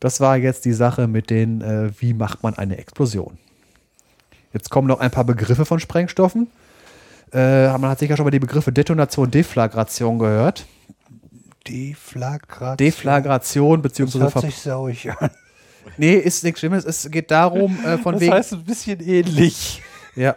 Das 0.00 0.20
war 0.20 0.36
jetzt 0.36 0.64
die 0.64 0.72
Sache 0.72 1.08
mit 1.08 1.30
den, 1.30 1.62
äh, 1.62 1.90
wie 1.98 2.12
macht 2.12 2.42
man 2.42 2.54
eine 2.54 2.76
Explosion. 2.76 3.38
Jetzt 4.52 4.70
kommen 4.70 4.86
noch 4.86 5.00
ein 5.00 5.10
paar 5.10 5.24
Begriffe 5.24 5.64
von 5.64 5.80
Sprengstoffen. 5.80 6.48
Äh, 7.32 7.66
man 7.78 7.90
hat 7.90 7.98
sicher 7.98 8.16
schon 8.16 8.24
mal 8.24 8.30
die 8.30 8.38
Begriffe 8.38 8.70
Detonation, 8.70 9.30
Deflagration 9.30 10.18
gehört. 10.18 10.66
Deflagration. 11.68 12.76
Deflagration 12.76 13.82
Das 13.82 13.90
beziehungsweise 13.90 14.24
hört 14.24 14.32
Ver 14.32 14.40
sich 14.42 14.56
sauig 14.58 15.10
an. 15.10 15.30
Nee, 15.98 16.14
ist 16.14 16.42
nichts 16.44 16.60
Schlimmes. 16.60 16.84
Es 16.86 17.10
geht 17.10 17.30
darum, 17.30 17.78
äh, 17.84 17.98
von 17.98 18.14
Das 18.14 18.22
wegen. 18.22 18.32
heißt 18.32 18.54
ein 18.54 18.64
bisschen 18.64 19.00
ähnlich. 19.00 19.82
ja. 20.16 20.34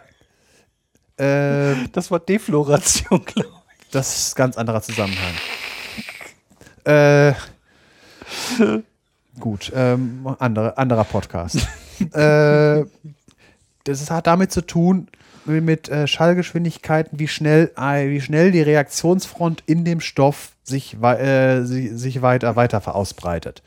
Ähm, 1.16 1.88
Das 1.92 2.10
war 2.10 2.20
Defloration, 2.20 3.24
glaube 3.24 3.48
ich. 3.80 3.88
das 3.90 4.14
ist 4.18 4.32
ein 4.34 4.36
ganz 4.36 4.58
anderer 4.58 4.82
Zusammenhang. 4.82 5.34
Äh, 6.84 7.32
gut, 9.40 9.72
ähm, 9.74 10.36
andere, 10.38 10.76
anderer 10.76 11.04
Podcast. 11.04 11.56
äh, 12.12 12.84
das 13.84 14.10
hat 14.10 14.26
damit 14.26 14.52
zu 14.52 14.60
tun 14.66 15.08
mit 15.44 15.88
äh, 15.88 16.06
Schallgeschwindigkeiten, 16.06 17.18
wie 17.18 17.28
schnell, 17.28 17.70
äh, 17.76 18.08
wie 18.08 18.20
schnell 18.20 18.50
die 18.52 18.62
Reaktionsfront 18.62 19.62
in 19.66 19.84
dem 19.84 20.00
Stoff 20.00 20.52
sich, 20.62 20.96
äh, 21.02 21.64
si- 21.64 21.88
sich 21.96 22.22
weiter, 22.22 22.56
weiter 22.56 22.94
ausbreitet. 22.94 23.62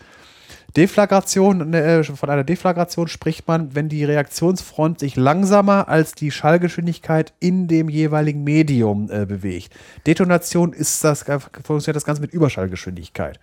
Deflagration, 0.77 1.73
äh, 1.73 2.03
von 2.03 2.29
einer 2.29 2.45
Deflagration 2.45 3.09
spricht 3.09 3.45
man, 3.47 3.75
wenn 3.75 3.89
die 3.89 4.05
Reaktionsfront 4.05 4.99
sich 4.99 5.17
langsamer 5.17 5.89
als 5.89 6.13
die 6.13 6.31
Schallgeschwindigkeit 6.31 7.33
in 7.41 7.67
dem 7.67 7.89
jeweiligen 7.89 8.43
Medium 8.45 9.09
äh, 9.11 9.25
bewegt. 9.25 9.73
Detonation 10.07 10.71
ist 10.71 11.03
das, 11.03 11.23
funktioniert 11.23 11.97
das 11.97 12.05
Ganze 12.05 12.21
mit 12.21 12.31
Überschallgeschwindigkeit. 12.31 13.37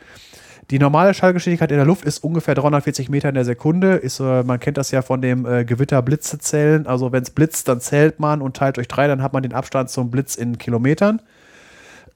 Die 0.71 0.79
normale 0.79 1.15
Schallgeschwindigkeit 1.15 1.71
in 1.71 1.79
der 1.79 1.87
Luft 1.87 2.05
ist 2.05 2.23
ungefähr 2.23 2.55
340 2.55 3.09
Meter 3.09 3.31
in 3.31 3.35
der 3.35 3.47
Sekunde. 3.47 3.95
Ist, 3.95 4.21
äh, 4.21 4.43
man 4.43 4.61
kennt 4.61 4.77
das 4.77 4.91
ja 4.91 5.01
von 5.01 5.23
dem 5.23 5.47
äh, 5.47 5.65
Gewitter-Blitze-Zählen. 5.65 6.87
Also 6.87 7.11
wenn 7.11 7.23
es 7.23 7.31
blitzt, 7.31 7.69
dann 7.69 7.81
zählt 7.81 8.21
man 8.21 8.43
und 8.43 8.57
teilt 8.57 8.77
durch 8.77 8.89
drei, 8.89 9.07
dann 9.07 9.23
hat 9.23 9.33
man 9.33 9.43
den 9.43 9.55
Abstand 9.55 9.89
zum 9.89 10.11
Blitz 10.11 10.35
in 10.35 10.59
Kilometern. 10.59 11.23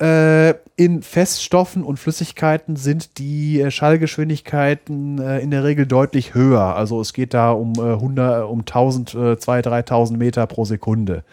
Äh, 0.03 0.55
in 0.77 1.03
Feststoffen 1.03 1.83
und 1.83 1.99
Flüssigkeiten 1.99 2.77
sind 2.77 3.19
die 3.19 3.61
äh, 3.61 3.71
Schallgeschwindigkeiten 3.71 5.19
äh, 5.19 5.39
in 5.39 5.51
der 5.51 5.65
Regel 5.65 5.87
deutlich 5.87 6.35
höher. 6.35 6.77
Also 6.77 7.01
es 7.01 7.15
geht 7.15 7.33
da 7.33 7.53
um, 7.53 7.73
äh, 7.77 7.95
100, 7.95 8.51
um 8.51 8.61
1000, 8.61 9.15
äh, 9.15 9.39
2000, 9.39 9.67
3000 9.67 10.19
Meter 10.19 10.47
pro 10.47 10.67
Sekunde. 10.67 11.25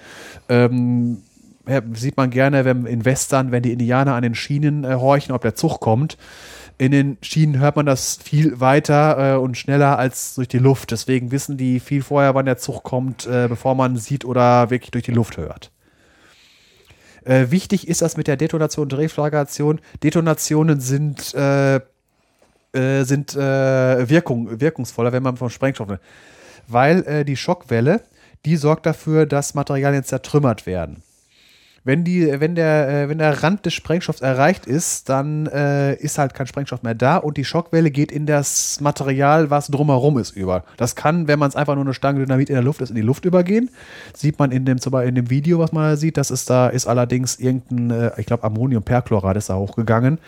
Ähm, 0.48 1.18
sieht 1.94 2.16
man 2.16 2.30
gerne 2.30 2.64
wenn 2.64 2.86
in 2.86 3.04
Western, 3.04 3.52
wenn 3.52 3.64
die 3.64 3.74
Indianer 3.74 4.14
an 4.16 4.24
den 4.24 4.36
Schienen 4.36 4.86
äh, 4.86 4.96
horchen, 4.96 5.36
ob 5.36 5.42
der 5.42 5.56
Zug 5.56 5.80
kommt. 5.80 6.18
In 6.80 6.92
den 6.92 7.18
Schienen 7.22 7.60
hört 7.60 7.76
man 7.76 7.86
das 7.86 8.18
viel 8.24 8.62
weiter 8.62 9.34
äh, 9.34 9.38
und 9.38 9.58
schneller 9.58 10.00
als 10.00 10.36
durch 10.36 10.48
die 10.48 10.60
Luft. 10.60 10.92
Deswegen 10.92 11.30
wissen 11.30 11.58
die 11.58 11.82
viel 11.82 12.02
vorher, 12.02 12.36
wann 12.36 12.46
der 12.46 12.58
Zug 12.58 12.84
kommt, 12.84 13.28
äh, 13.28 13.48
bevor 13.50 13.76
man 13.76 13.98
sieht 13.98 14.24
oder 14.24 14.70
wirklich 14.70 14.92
durch 14.92 15.04
die 15.04 15.12
Luft 15.12 15.36
hört. 15.36 15.72
Äh, 17.26 17.52
wichtig 17.52 17.90
ist 17.90 18.02
das 18.02 18.16
mit 18.16 18.28
der 18.28 18.38
Detonation 18.38 18.84
und 18.84 18.98
Deflagration. 18.98 19.82
Detonationen 20.04 20.80
sind, 20.80 21.34
äh, 21.34 21.82
äh, 22.72 23.04
sind 23.04 23.36
äh, 23.36 24.10
Wirkung, 24.10 24.62
wirkungsvoller, 24.62 25.12
wenn 25.12 25.24
man 25.24 25.36
von 25.36 25.50
Sprengstoffen. 25.50 25.98
Weil 26.70 27.04
äh, 27.06 27.26
die 27.26 27.36
Schockwelle, 27.36 28.04
die 28.46 28.56
sorgt 28.56 28.86
dafür, 28.86 29.26
dass 29.26 29.54
Materialien 29.54 30.06
zertrümmert 30.06 30.66
werden. 30.66 31.04
Wenn, 31.84 32.04
die, 32.04 32.40
wenn, 32.40 32.56
der, 32.56 32.90
äh, 32.90 33.10
wenn 33.10 33.18
der 33.18 33.44
Rand 33.44 33.66
des 33.66 33.74
Sprengstoffs 33.74 34.22
erreicht 34.22 34.66
ist, 34.66 35.10
dann 35.10 35.48
äh, 35.48 35.96
ist 35.96 36.18
halt 36.18 36.34
kein 36.34 36.48
Sprengstoff 36.48 36.84
mehr 36.84 36.96
da 36.96 37.18
und 37.18 37.38
die 37.38 37.46
Schockwelle 37.46 37.92
geht 37.92 38.12
in 38.12 38.26
das 38.26 38.80
Material, 38.82 39.50
was 39.50 39.68
drumherum 39.68 40.18
ist, 40.18 40.36
über. 40.36 40.64
Das 40.78 40.96
kann, 40.96 41.28
wenn 41.28 41.40
man 41.40 41.50
es 41.50 41.56
einfach 41.56 41.76
nur 41.76 41.84
eine 41.84 41.94
Stange 41.94 42.20
Dynamit 42.20 42.50
in 42.50 42.56
der 42.56 42.64
Luft 42.64 42.82
ist, 42.82 42.90
in 42.90 42.96
die 42.96 43.02
Luft 43.02 43.26
übergehen. 43.26 43.70
Sieht 44.14 44.40
man 44.40 44.52
in 44.52 44.66
dem, 44.66 44.80
zum 44.80 44.92
Beispiel 44.92 45.10
in 45.10 45.16
dem 45.16 45.30
Video, 45.30 45.60
was 45.60 45.72
man 45.72 45.84
da 45.84 45.96
sieht, 45.96 46.18
das 46.18 46.32
ist 46.32 46.50
da, 46.50 46.68
ist 46.68 46.88
allerdings 46.88 47.40
irgendein, 47.40 47.92
äh, 47.92 48.12
ich 48.18 48.26
glaube, 48.26 48.44
Ammoniumperchlorat 48.44 49.38
ist 49.38 49.50
da 49.50 49.56
hochgegangen. 49.56 50.20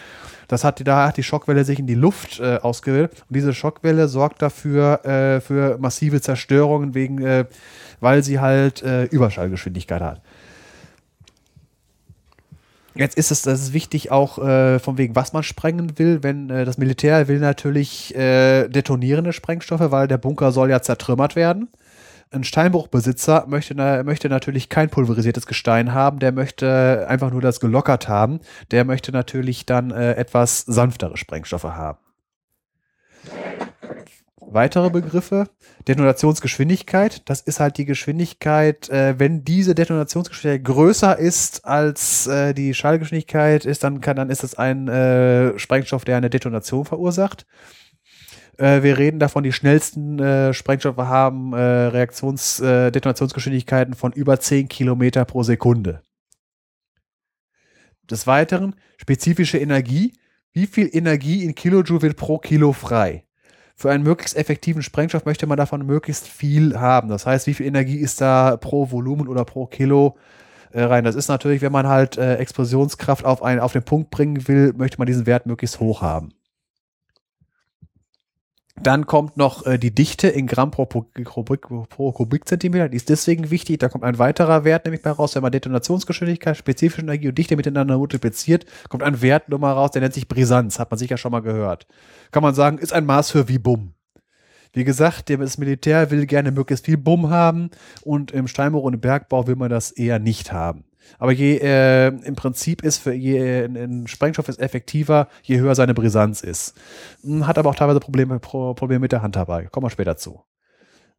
Das 0.47 0.65
hat, 0.65 0.85
da 0.85 1.07
hat 1.07 1.15
die 1.15 1.23
Schockwelle 1.23 1.63
sich 1.63 1.79
in 1.79 1.87
die 1.87 1.95
Luft 1.95 2.41
äh, 2.41 2.57
ausgewählt 2.61 3.11
und 3.29 3.35
diese 3.35 3.53
Schockwelle 3.53 4.09
sorgt 4.09 4.41
dafür 4.41 5.05
äh, 5.05 5.39
für 5.39 5.77
massive 5.77 6.19
Zerstörungen, 6.19 6.93
wegen, 6.93 7.21
äh, 7.21 7.45
weil 8.01 8.21
sie 8.21 8.39
halt 8.39 8.83
äh, 8.83 9.05
Überschallgeschwindigkeit 9.05 10.01
hat. 10.01 10.21
Jetzt 12.93 13.17
ist 13.17 13.31
es, 13.31 13.41
das 13.43 13.61
ist 13.61 13.73
wichtig 13.73 14.11
auch 14.11 14.37
äh, 14.37 14.79
von 14.79 14.97
wegen, 14.97 15.15
was 15.15 15.33
man 15.33 15.43
sprengen 15.43 15.97
will. 15.97 16.23
Wenn 16.23 16.49
äh, 16.49 16.65
das 16.65 16.77
Militär 16.77 17.27
will 17.27 17.39
natürlich 17.39 18.15
äh, 18.15 18.67
detonierende 18.67 19.33
Sprengstoffe, 19.33 19.91
weil 19.91 20.07
der 20.07 20.17
Bunker 20.17 20.51
soll 20.51 20.69
ja 20.69 20.81
zertrümmert 20.81 21.35
werden. 21.35 21.69
Ein 22.33 22.43
Steinbruchbesitzer 22.43 23.45
möchte, 23.47 23.75
möchte 24.03 24.29
natürlich 24.29 24.69
kein 24.69 24.89
pulverisiertes 24.89 25.45
Gestein 25.47 25.93
haben, 25.93 26.19
der 26.19 26.31
möchte 26.31 27.05
einfach 27.09 27.29
nur 27.29 27.41
das 27.41 27.59
gelockert 27.59 28.07
haben. 28.07 28.39
Der 28.71 28.85
möchte 28.85 29.11
natürlich 29.11 29.65
dann 29.65 29.91
äh, 29.91 30.13
etwas 30.13 30.59
sanftere 30.59 31.17
Sprengstoffe 31.17 31.63
haben. 31.63 31.97
Weitere 34.53 34.89
Begriffe, 34.89 35.47
Detonationsgeschwindigkeit, 35.87 37.29
das 37.29 37.39
ist 37.39 37.61
halt 37.61 37.77
die 37.77 37.85
Geschwindigkeit, 37.85 38.89
äh, 38.89 39.17
wenn 39.17 39.45
diese 39.45 39.73
Detonationsgeschwindigkeit 39.75 40.75
größer 40.75 41.17
ist 41.17 41.63
als 41.63 42.27
äh, 42.27 42.53
die 42.53 42.73
Schallgeschwindigkeit 42.73 43.63
ist, 43.65 43.85
dann 43.85 44.01
kann, 44.01 44.17
dann 44.17 44.29
ist 44.29 44.43
es 44.43 44.55
ein 44.55 44.89
äh, 44.89 45.57
Sprengstoff, 45.57 46.03
der 46.03 46.17
eine 46.17 46.29
Detonation 46.29 46.83
verursacht. 46.83 47.45
Äh, 48.57 48.83
wir 48.83 48.97
reden 48.97 49.19
davon, 49.19 49.43
die 49.43 49.53
schnellsten 49.53 50.19
äh, 50.19 50.53
Sprengstoffe 50.53 50.97
haben 50.97 51.53
äh, 51.53 51.57
Reaktions, 51.57 52.57
Detonationsgeschwindigkeiten 52.57 53.93
von 53.93 54.11
über 54.11 54.37
10 54.37 54.67
Kilometer 54.67 55.23
pro 55.23 55.43
Sekunde. 55.43 56.01
Des 58.09 58.27
Weiteren, 58.27 58.75
spezifische 58.97 59.59
Energie. 59.59 60.11
Wie 60.51 60.67
viel 60.67 60.89
Energie 60.91 61.45
in 61.45 61.55
Kilojoule 61.55 62.01
wird 62.01 62.17
pro 62.17 62.37
Kilo 62.37 62.73
frei? 62.73 63.23
Für 63.75 63.91
einen 63.91 64.03
möglichst 64.03 64.35
effektiven 64.37 64.83
Sprengstoff 64.83 65.25
möchte 65.25 65.47
man 65.47 65.57
davon 65.57 65.85
möglichst 65.85 66.27
viel 66.27 66.79
haben. 66.79 67.09
Das 67.09 67.25
heißt, 67.25 67.47
wie 67.47 67.53
viel 67.53 67.65
Energie 67.65 67.97
ist 67.97 68.21
da 68.21 68.57
pro 68.57 68.91
Volumen 68.91 69.27
oder 69.27 69.45
pro 69.45 69.65
Kilo 69.65 70.17
äh, 70.71 70.83
rein? 70.83 71.03
Das 71.03 71.15
ist 71.15 71.27
natürlich, 71.27 71.61
wenn 71.61 71.71
man 71.71 71.87
halt 71.87 72.17
äh, 72.17 72.35
Explosionskraft 72.35 73.25
auf, 73.25 73.43
einen, 73.43 73.59
auf 73.59 73.73
den 73.73 73.83
Punkt 73.83 74.11
bringen 74.11 74.47
will, 74.47 74.73
möchte 74.75 74.97
man 74.97 75.07
diesen 75.07 75.25
Wert 75.25 75.45
möglichst 75.45 75.79
hoch 75.79 76.01
haben. 76.01 76.29
Dann 78.83 79.05
kommt 79.05 79.37
noch 79.37 79.67
äh, 79.67 79.77
die 79.77 79.93
Dichte 79.93 80.27
in 80.27 80.47
Gramm 80.47 80.71
pro, 80.71 80.85
pro, 80.87 81.03
pro 81.03 82.11
Kubikzentimeter. 82.11 82.89
Die 82.89 82.97
ist 82.97 83.09
deswegen 83.09 83.51
wichtig. 83.51 83.77
Da 83.79 83.89
kommt 83.89 84.03
ein 84.03 84.17
weiterer 84.17 84.63
Wert 84.63 84.85
nämlich 84.85 85.03
bei 85.03 85.11
raus. 85.11 85.35
Wenn 85.35 85.43
man 85.43 85.51
Detonationsgeschwindigkeit, 85.51 86.57
spezifische 86.57 87.01
Energie 87.01 87.27
und 87.27 87.37
Dichte 87.37 87.55
miteinander 87.55 87.99
multipliziert, 87.99 88.65
kommt 88.89 89.03
ein 89.03 89.21
Wert 89.21 89.49
nochmal 89.49 89.73
raus, 89.73 89.91
der 89.91 90.01
nennt 90.01 90.15
sich 90.15 90.27
Brisanz. 90.27 90.79
Hat 90.79 90.89
man 90.89 90.97
sicher 90.97 91.17
schon 91.17 91.31
mal 91.31 91.41
gehört. 91.41 91.85
Kann 92.31 92.41
man 92.41 92.55
sagen, 92.55 92.79
ist 92.79 92.91
ein 92.91 93.05
Maß 93.05 93.29
für 93.29 93.47
wie 93.47 93.59
Bumm. 93.59 93.93
Wie 94.73 94.83
gesagt, 94.83 95.29
das 95.29 95.57
Militär 95.59 96.09
will 96.09 96.25
gerne 96.25 96.51
möglichst 96.51 96.85
viel 96.85 96.97
Bumm 96.97 97.29
haben 97.29 97.69
und 98.03 98.31
im 98.31 98.47
Steinbruch 98.47 98.83
und 98.83 98.93
im 98.93 99.01
Bergbau 99.01 99.45
will 99.45 99.57
man 99.57 99.69
das 99.69 99.91
eher 99.91 100.17
nicht 100.17 100.53
haben. 100.53 100.85
Aber 101.19 101.31
je 101.31 101.57
äh, 101.57 102.07
im 102.07 102.35
Prinzip 102.35 102.83
ist 102.83 102.97
für 102.97 103.13
je 103.13 103.65
ein, 103.65 104.07
Sprengstoff 104.07 104.49
ist 104.49 104.59
effektiver, 104.59 105.27
je 105.43 105.59
höher 105.59 105.75
seine 105.75 105.93
Brisanz 105.93 106.41
ist. 106.41 106.75
Hm, 107.23 107.47
Hat 107.47 107.57
aber 107.57 107.69
auch 107.69 107.75
teilweise 107.75 107.99
Probleme, 107.99 108.39
Pro, 108.39 108.73
Probleme 108.73 109.01
mit 109.01 109.11
der 109.11 109.21
Hand 109.21 109.35
dabei. 109.35 109.65
Kommen 109.65 109.85
wir 109.85 109.89
später 109.91 110.17
zu. 110.17 110.41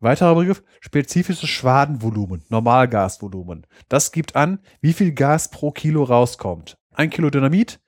Weiterer 0.01 0.35
Begriff, 0.35 0.65
spezifisches 0.81 1.49
Schwadenvolumen, 1.49 2.43
Normalgasvolumen. 2.49 3.69
Das 3.89 4.11
gibt 4.11 4.35
an, 4.35 4.59
wie 4.81 4.95
viel 4.95 5.13
Gas 5.13 5.49
pro 5.49 5.71
Kilo 5.71 6.03
rauskommt. 6.03 6.77
Ein 6.93 7.09
Kilo 7.09 7.31
Dynamit 7.31 7.79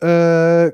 äh, 0.00 0.72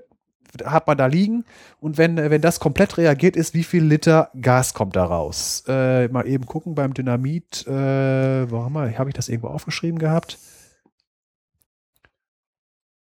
hat 0.65 0.87
man 0.87 0.97
da 0.97 1.05
liegen 1.05 1.45
und 1.81 1.99
wenn, 1.99 2.17
wenn 2.17 2.41
das 2.41 2.61
komplett 2.61 2.97
reagiert 2.97 3.37
ist, 3.37 3.53
wie 3.53 3.65
viel 3.65 3.85
Liter 3.85 4.31
Gas 4.41 4.73
kommt 4.73 4.97
da 4.97 5.05
raus? 5.05 5.65
Äh, 5.69 6.09
mal 6.09 6.27
eben 6.27 6.47
gucken 6.47 6.75
beim 6.75 6.95
Dynamit, 6.95 7.67
äh, 7.67 8.51
wo 8.51 8.65
haben 8.65 8.73
wir, 8.73 8.99
habe 8.99 9.11
ich 9.11 9.15
das 9.15 9.29
irgendwo 9.29 9.49
aufgeschrieben 9.49 9.99
gehabt? 9.99 10.39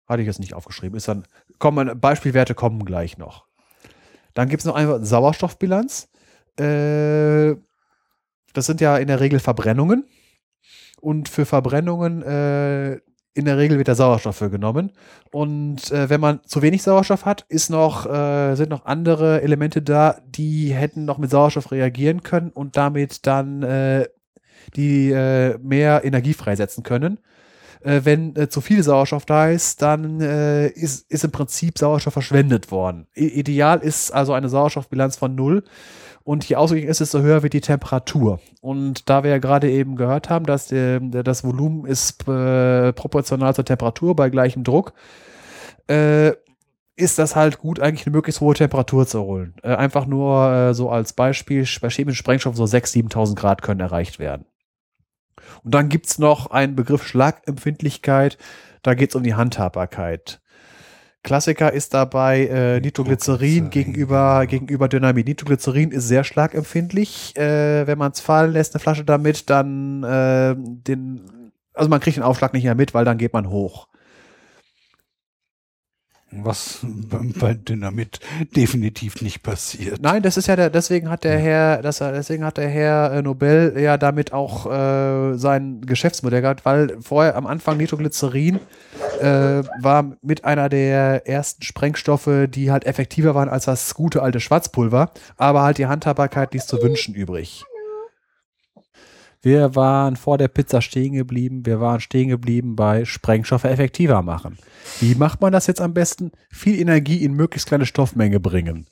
Hatte 0.07 0.23
ich 0.23 0.26
jetzt 0.26 0.41
nicht 0.41 0.55
aufgeschrieben. 0.55 0.97
Ist 0.97 1.09
dann, 1.09 1.25
kommen, 1.59 2.01
Beispielwerte 2.01 2.55
kommen 2.55 2.85
gleich 2.85 3.18
noch. 3.18 3.47
Dann 4.35 4.49
gibt 4.49 4.60
es 4.60 4.67
noch 4.67 4.75
eine 4.75 5.05
Sauerstoffbilanz. 5.05 6.09
Äh, 6.59 7.57
das 8.52 8.67
sind 8.67 8.81
ja 8.81 8.97
in 8.99 9.09
der 9.09 9.20
Regel 9.20 9.41
Verbrennungen. 9.41 10.05
Und 11.01 11.28
für 11.28 11.44
Verbrennungen 11.44 12.23
äh, 12.23 13.01
in 13.36 13.44
der 13.44 13.59
Regel 13.59 13.76
wird 13.76 13.89
der 13.89 13.94
Sauerstoff 13.94 14.36
für 14.36 14.51
genommen. 14.51 14.93
Und 15.31 15.91
äh, 15.91 16.09
wenn 16.09 16.20
man 16.20 16.41
zu 16.44 16.62
wenig 16.62 16.83
Sauerstoff 16.83 17.26
hat, 17.26 17.44
ist 17.49 17.68
noch, 17.68 18.07
äh, 18.07 18.55
sind 18.55 18.70
noch 18.70 18.86
andere 18.86 19.43
Elemente 19.43 19.83
da, 19.83 20.18
die 20.26 20.73
hätten 20.73 21.05
noch 21.05 21.18
mit 21.18 21.31
Sauerstoff 21.31 21.70
reagieren 21.70 22.23
können 22.23 22.51
und 22.51 22.78
damit 22.78 23.26
dann 23.26 23.62
äh, 23.62 24.07
die 24.75 25.10
äh, 25.10 25.59
mehr 25.59 26.05
Energie 26.05 26.33
freisetzen 26.33 26.83
können. 26.83 27.20
Äh, 27.86 28.05
wenn 28.05 28.34
äh, 28.34 28.48
zu 28.48 28.60
viel 28.60 28.82
Sauerstoff 28.82 29.26
da 29.26 29.48
ist, 29.48 29.81
dann 29.81 30.20
äh, 30.20 30.66
ist, 30.66 31.08
ist 31.08 31.23
im 31.23 31.31
Prinzip 31.31 31.78
Sauerstoff 31.78 32.15
verschwendet 32.15 32.73
worden. 32.73 33.06
I 33.16 33.28
ideal 33.28 33.78
ist 33.78 34.10
also 34.10 34.32
eine 34.32 34.48
Sauerstoffbilanz 34.48 35.16
von 35.16 35.36
null. 35.36 35.62
Und 36.24 36.48
je 36.48 36.56
ausgeglichen 36.56 36.90
ist, 36.90 37.00
desto 37.00 37.20
höher 37.20 37.44
wird 37.44 37.52
die 37.52 37.60
Temperatur. 37.60 38.40
Und 38.60 39.08
da 39.08 39.23
wir 39.23 39.31
ja 39.31 39.39
gerade 39.39 39.70
eben 39.70 39.94
gehört 39.94 40.28
haben, 40.28 40.44
dass 40.44 40.66
der, 40.66 40.98
das 40.98 41.44
Volumen 41.44 41.86
ist 41.86 42.26
äh, 42.26 42.92
proportional 42.92 43.55
zur 43.55 43.65
Temperatur 43.65 44.16
bei 44.16 44.31
gleichem 44.31 44.65
Druck, 44.65 44.92
äh, 45.89 46.32
ist 46.97 47.20
das 47.20 47.36
halt 47.36 47.60
gut, 47.60 47.78
eigentlich 47.78 48.06
eine 48.08 48.16
möglichst 48.16 48.40
hohe 48.40 48.55
Temperatur 48.55 49.06
zu 49.06 49.23
holen. 49.23 49.55
Äh, 49.62 49.76
einfach 49.76 50.06
nur 50.06 50.50
äh, 50.50 50.74
so 50.74 50.90
als 50.90 51.12
Beispiel, 51.12 51.65
bei 51.81 51.90
chemischen 51.90 52.16
Sprengstoffen 52.16 52.56
so 52.56 52.65
6.000, 52.65 53.12
7.000 53.12 53.36
Grad 53.36 53.62
können 53.62 53.78
erreicht 53.78 54.18
werden. 54.18 54.47
Und 55.66 55.74
dann 55.74 55.88
gibt's 55.88 56.20
noch 56.20 56.52
einen 56.52 56.76
Begriff 56.76 57.04
Schlagempfindlichkeit, 57.04 58.38
da 58.82 58.94
geht's 58.94 59.16
um 59.16 59.24
die 59.24 59.34
Handhabbarkeit. 59.34 60.40
Klassiker 61.24 61.72
ist 61.72 61.92
dabei 61.92 62.46
äh, 62.46 62.80
Nitroglycerin, 62.80 63.64
Nitroglycerin, 63.64 63.70
gegenüber, 63.70 64.46
gegenüber 64.46 64.88
Dynamit. 64.88 65.26
Nitroglycerin 65.26 65.90
ist 65.90 66.06
sehr 66.06 66.22
schlagempfindlich. 66.22 67.36
Äh, 67.36 67.84
wenn 67.88 67.98
man 67.98 68.12
es 68.12 68.20
fallen 68.20 68.52
lässt, 68.52 68.76
eine 68.76 68.80
Flasche 68.80 69.04
damit, 69.04 69.50
dann 69.50 70.04
äh, 70.04 70.54
den, 70.56 71.50
also 71.74 71.90
man 71.90 71.98
kriegt 71.98 72.16
den 72.16 72.22
Aufschlag 72.22 72.52
nicht 72.52 72.62
mehr 72.62 72.76
mit, 72.76 72.94
weil 72.94 73.04
dann 73.04 73.18
geht 73.18 73.32
man 73.32 73.50
hoch. 73.50 73.88
Was 76.32 76.80
bei 77.38 77.55
Dynamit 77.55 78.18
definitiv 78.56 79.22
nicht 79.22 79.44
passiert. 79.44 80.02
Nein, 80.02 80.22
das 80.22 80.36
ist 80.36 80.48
ja 80.48 80.56
der, 80.56 80.70
deswegen 80.70 81.08
hat 81.08 81.22
der 81.22 81.38
Herr, 81.38 81.82
das, 81.82 81.98
deswegen 81.98 82.44
hat 82.44 82.56
der 82.56 82.68
Herr 82.68 83.12
äh, 83.12 83.22
Nobel 83.22 83.74
ja 83.78 83.96
damit 83.96 84.32
auch 84.32 84.66
äh, 84.66 85.38
sein 85.38 85.82
Geschäftsmodell 85.82 86.42
gehabt, 86.42 86.64
weil 86.64 86.96
vorher 87.00 87.36
am 87.36 87.46
Anfang 87.46 87.76
Nitroglycerin 87.76 88.58
äh, 89.20 89.62
war 89.80 90.16
mit 90.20 90.44
einer 90.44 90.68
der 90.68 91.28
ersten 91.28 91.62
Sprengstoffe, 91.62 92.48
die 92.48 92.72
halt 92.72 92.86
effektiver 92.86 93.36
waren 93.36 93.48
als 93.48 93.66
das 93.66 93.94
gute 93.94 94.20
alte 94.20 94.40
Schwarzpulver, 94.40 95.12
aber 95.36 95.62
halt 95.62 95.78
die 95.78 95.86
Handhabbarkeit 95.86 96.55
ließ 96.55 96.66
zu 96.66 96.82
wünschen 96.82 97.14
übrig. 97.14 97.64
Wir 99.47 99.76
waren 99.76 100.16
vor 100.16 100.39
der 100.39 100.49
Pizza 100.49 100.83
stehen 100.83 101.12
geblieben. 101.12 101.65
Wir 101.66 101.81
waren 101.81 102.00
stehen 102.00 102.31
geblieben 102.31 102.75
bei 102.75 103.05
Sprengstoffe 103.05 103.62
effektiver 103.62 104.20
machen. 104.20 104.58
Wie 104.99 105.15
macht 105.15 105.41
man 105.41 105.52
das 105.52 105.68
jetzt 105.68 105.81
am 105.81 105.94
besten? 105.94 106.33
Viel 106.50 106.81
Energie 106.81 107.23
in 107.23 107.33
möglichst 107.33 107.68
kleine 107.68 107.86
Stoffmenge 107.86 108.41
bringen. 108.41 108.86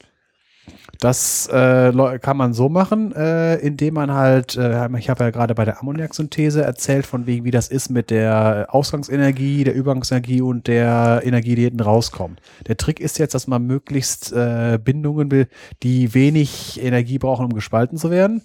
Das 1.00 1.48
äh, 1.48 1.92
kann 2.20 2.36
man 2.36 2.54
so 2.54 2.68
machen, 2.68 3.12
äh, 3.16 3.56
indem 3.56 3.94
man 3.94 4.12
halt, 4.12 4.56
äh, 4.56 4.88
ich 4.96 5.10
habe 5.10 5.24
ja 5.24 5.30
gerade 5.30 5.56
bei 5.56 5.64
der 5.64 5.80
Ammoniaksynthese 5.80 6.62
erzählt, 6.62 7.04
von 7.04 7.26
wegen, 7.26 7.44
wie 7.44 7.50
das 7.50 7.66
ist 7.66 7.90
mit 7.90 8.10
der 8.10 8.68
Ausgangsenergie, 8.70 9.64
der 9.64 9.74
Übergangsenergie 9.74 10.40
und 10.40 10.68
der 10.68 11.22
Energie, 11.24 11.56
die 11.56 11.64
hinten 11.64 11.80
rauskommt. 11.80 12.40
Der 12.68 12.76
Trick 12.76 13.00
ist 13.00 13.18
jetzt, 13.18 13.34
dass 13.34 13.48
man 13.48 13.66
möglichst 13.66 14.32
äh, 14.32 14.78
Bindungen 14.82 15.32
will, 15.32 15.48
die 15.82 16.14
wenig 16.14 16.80
Energie 16.80 17.18
brauchen, 17.18 17.46
um 17.46 17.54
gespalten 17.54 17.98
zu 17.98 18.12
werden 18.12 18.42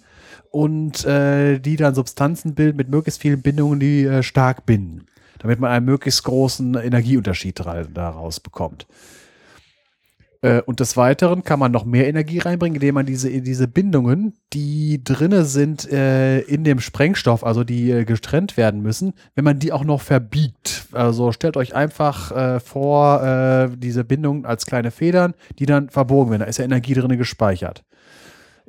und 0.50 1.04
äh, 1.04 1.58
die 1.58 1.76
dann 1.76 1.94
Substanzen 1.94 2.54
bilden 2.54 2.76
mit 2.76 2.90
möglichst 2.90 3.20
vielen 3.20 3.42
Bindungen, 3.42 3.80
die 3.80 4.04
äh, 4.04 4.22
stark 4.22 4.66
binden, 4.66 5.06
damit 5.38 5.60
man 5.60 5.70
einen 5.70 5.86
möglichst 5.86 6.24
großen 6.24 6.74
Energieunterschied 6.74 7.60
daraus 7.94 8.40
bekommt. 8.40 8.86
Äh, 10.42 10.62
und 10.62 10.80
des 10.80 10.96
Weiteren 10.96 11.44
kann 11.44 11.58
man 11.58 11.72
noch 11.72 11.84
mehr 11.84 12.08
Energie 12.08 12.38
reinbringen, 12.38 12.76
indem 12.76 12.94
man 12.94 13.06
diese, 13.06 13.28
diese 13.42 13.68
Bindungen, 13.68 14.34
die 14.52 15.02
drinne 15.04 15.44
sind 15.44 15.90
äh, 15.90 16.40
in 16.40 16.64
dem 16.64 16.80
Sprengstoff, 16.80 17.44
also 17.44 17.62
die 17.62 17.90
äh, 17.90 18.04
getrennt 18.04 18.56
werden 18.56 18.82
müssen, 18.82 19.12
wenn 19.34 19.44
man 19.44 19.58
die 19.58 19.72
auch 19.72 19.84
noch 19.84 20.00
verbiegt. 20.00 20.86
Also 20.92 21.32
stellt 21.32 21.56
euch 21.56 21.74
einfach 21.74 22.60
vor, 22.64 23.68
diese 23.76 24.02
Bindungen 24.02 24.44
als 24.44 24.66
kleine 24.66 24.90
Federn, 24.90 25.34
die 25.58 25.66
dann 25.66 25.88
verbogen 25.88 26.30
werden. 26.30 26.40
Da 26.40 26.46
ist 26.46 26.58
ja 26.58 26.64
Energie 26.64 26.94
drinne 26.94 27.16
gespeichert. 27.16 27.84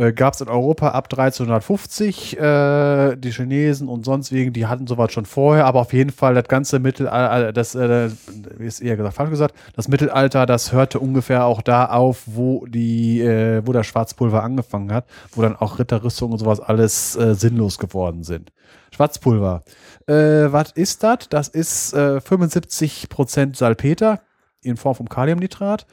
Äh, 0.00 0.14
Gab 0.14 0.32
es 0.32 0.40
in 0.40 0.48
Europa 0.48 0.88
ab 0.88 1.08
1350. 1.12 2.38
Äh, 2.38 3.16
die 3.16 3.32
Chinesen 3.32 3.88
und 3.88 4.04
sonst 4.06 4.32
wegen, 4.32 4.54
die 4.54 4.66
hatten 4.66 4.86
sowas 4.86 5.12
schon 5.12 5.26
vorher, 5.26 5.66
aber 5.66 5.80
auf 5.80 5.92
jeden 5.92 6.10
Fall 6.10 6.34
das 6.34 6.48
ganze 6.48 6.78
Mittelalter, 6.78 7.52
das 7.52 7.74
äh, 7.74 8.10
wie 8.56 8.66
ist 8.66 8.80
eher 8.80 8.96
gesagt, 8.96 9.16
falsch 9.16 9.30
gesagt, 9.30 9.54
das 9.76 9.88
Mittelalter, 9.88 10.46
das 10.46 10.72
hörte 10.72 11.00
ungefähr 11.00 11.44
auch 11.44 11.60
da 11.60 11.86
auf, 11.86 12.22
wo 12.24 12.64
die, 12.66 13.20
äh, 13.20 13.60
wo 13.66 13.72
das 13.72 13.86
Schwarzpulver 13.86 14.42
angefangen 14.42 14.90
hat, 14.90 15.04
wo 15.32 15.42
dann 15.42 15.56
auch 15.56 15.78
Ritterrüstungen 15.78 16.32
und 16.32 16.38
sowas 16.38 16.60
alles 16.60 17.16
äh, 17.16 17.34
sinnlos 17.34 17.78
geworden 17.78 18.22
sind. 18.22 18.52
Schwarzpulver. 18.92 19.62
Äh, 20.06 20.14
was 20.50 20.72
ist 20.72 21.02
das? 21.02 21.28
Das 21.28 21.48
ist 21.48 21.92
äh, 21.92 22.20
75% 22.26 23.54
Salpeter 23.54 24.20
in 24.62 24.78
Form 24.78 24.94
von 24.94 25.10
Kaliumnitrat, 25.10 25.86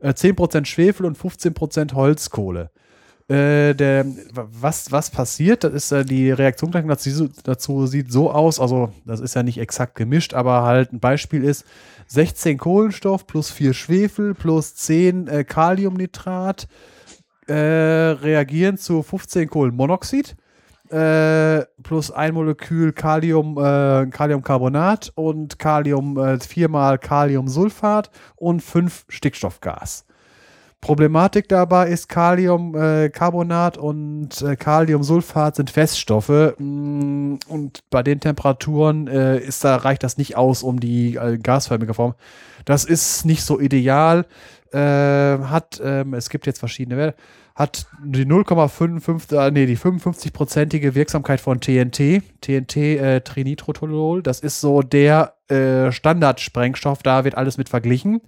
äh, 0.00 0.10
10% 0.10 0.64
Schwefel 0.64 1.04
und 1.04 1.18
15% 1.18 1.92
Holzkohle. 1.92 2.70
Äh, 3.30 3.76
der, 3.76 4.06
was, 4.32 4.90
was 4.90 5.10
passiert, 5.10 5.62
das 5.62 5.72
ist 5.72 5.92
äh, 5.92 6.04
die 6.04 6.32
Reaktion 6.32 6.72
dazu, 6.72 7.28
dazu 7.44 7.86
sieht 7.86 8.10
so 8.10 8.32
aus, 8.32 8.58
also 8.58 8.92
das 9.04 9.20
ist 9.20 9.36
ja 9.36 9.44
nicht 9.44 9.58
exakt 9.58 9.94
gemischt, 9.94 10.34
aber 10.34 10.64
halt 10.64 10.92
ein 10.92 10.98
Beispiel 10.98 11.44
ist 11.44 11.64
16 12.08 12.58
Kohlenstoff 12.58 13.28
plus 13.28 13.52
4 13.52 13.72
Schwefel 13.72 14.34
plus 14.34 14.74
10 14.74 15.28
äh, 15.28 15.44
Kaliumnitrat 15.44 16.66
äh, 17.46 17.52
reagieren 17.54 18.78
zu 18.78 19.00
15 19.00 19.48
Kohlenmonoxid 19.48 20.34
äh, 20.88 21.66
plus 21.84 22.10
ein 22.10 22.34
Molekül 22.34 22.92
Kalium, 22.92 23.54
Kaliumcarbonat 24.10 25.12
und 25.14 25.56
Kalium, 25.56 26.40
viermal 26.40 26.98
Kaliumsulfat 26.98 28.10
und 28.34 28.60
fünf 28.60 29.04
Stickstoffgas. 29.08 30.04
Problematik 30.80 31.46
dabei 31.48 31.88
ist 31.88 32.08
Kaliumcarbonat 32.08 33.76
und 33.76 34.40
äh, 34.40 34.56
Kaliumsulfat 34.56 35.56
sind 35.56 35.70
Feststoffe 35.70 36.54
mh, 36.58 37.38
und 37.48 37.80
bei 37.90 38.02
den 38.02 38.20
Temperaturen 38.20 39.06
äh, 39.06 39.38
ist 39.38 39.62
da 39.62 39.76
reicht 39.76 40.02
das 40.02 40.16
nicht 40.16 40.36
aus, 40.36 40.62
um 40.62 40.80
die 40.80 41.16
äh, 41.16 41.36
gasförmige 41.36 41.92
Form. 41.92 42.14
Das 42.64 42.84
ist 42.84 43.26
nicht 43.26 43.42
so 43.42 43.60
ideal. 43.60 44.24
Äh, 44.72 44.78
hat 44.78 45.80
ähm, 45.84 46.14
es 46.14 46.30
gibt 46.30 46.46
jetzt 46.46 46.60
verschiedene 46.60 46.96
Werte. 46.96 47.18
Hat 47.54 47.86
die 48.02 48.24
0,55, 48.24 49.36
äh, 49.36 49.50
nee, 49.50 49.66
die 49.66 49.76
55-prozentige 49.76 50.94
Wirksamkeit 50.94 51.40
von 51.40 51.60
TNT, 51.60 52.22
TNT 52.40 52.76
äh, 52.76 53.20
Trinitrotolol. 53.20 54.22
Das 54.22 54.40
ist 54.40 54.60
so 54.60 54.80
der 54.80 55.34
äh, 55.48 55.92
Standardsprengstoff. 55.92 57.02
Da 57.02 57.24
wird 57.24 57.34
alles 57.34 57.58
mit 57.58 57.68
verglichen, 57.68 58.22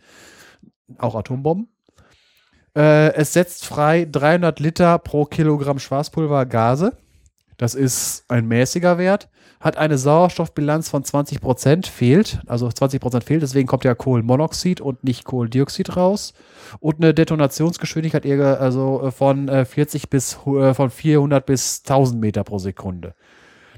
auch 0.99 1.15
Atombomben. 1.15 1.69
Äh, 2.76 3.15
es 3.15 3.33
setzt 3.33 3.67
frei 3.67 4.07
300 4.10 4.60
Liter 4.60 4.99
pro 4.99 5.25
Kilogramm 5.25 5.78
Schwarzpulver 5.78 6.47
Gase. 6.47 6.97
Das 7.59 7.75
ist 7.75 8.25
ein 8.28 8.49
mäßiger 8.49 8.99
Wert. 8.99 9.28
Hat 9.60 9.76
eine 9.76 9.97
Sauerstoffbilanz 9.97 10.89
von 10.89 11.05
20%, 11.05 11.86
fehlt. 11.86 12.41
Also 12.47 12.67
20% 12.67 13.23
fehlt, 13.23 13.42
deswegen 13.42 13.68
kommt 13.68 13.84
ja 13.84 13.94
Kohlenmonoxid 13.94 14.81
und 14.81 15.05
nicht 15.05 15.25
Kohlendioxid 15.25 15.97
raus. 15.97 16.34
Und 16.81 16.97
eine 16.97 17.15
Detonationsgeschwindigkeit 17.15 18.26
also 18.26 19.02
äh, 19.05 19.10
von 19.12 19.49
äh, 19.49 19.65
40 19.65 20.10
bis 20.10 20.39
äh, 20.47 20.75
von 20.75 20.91
400 20.91 21.47
bis 21.47 21.83
1000 21.84 22.20
Meter 22.20 22.42
pro 22.42 22.59
Sekunde. 22.59 23.15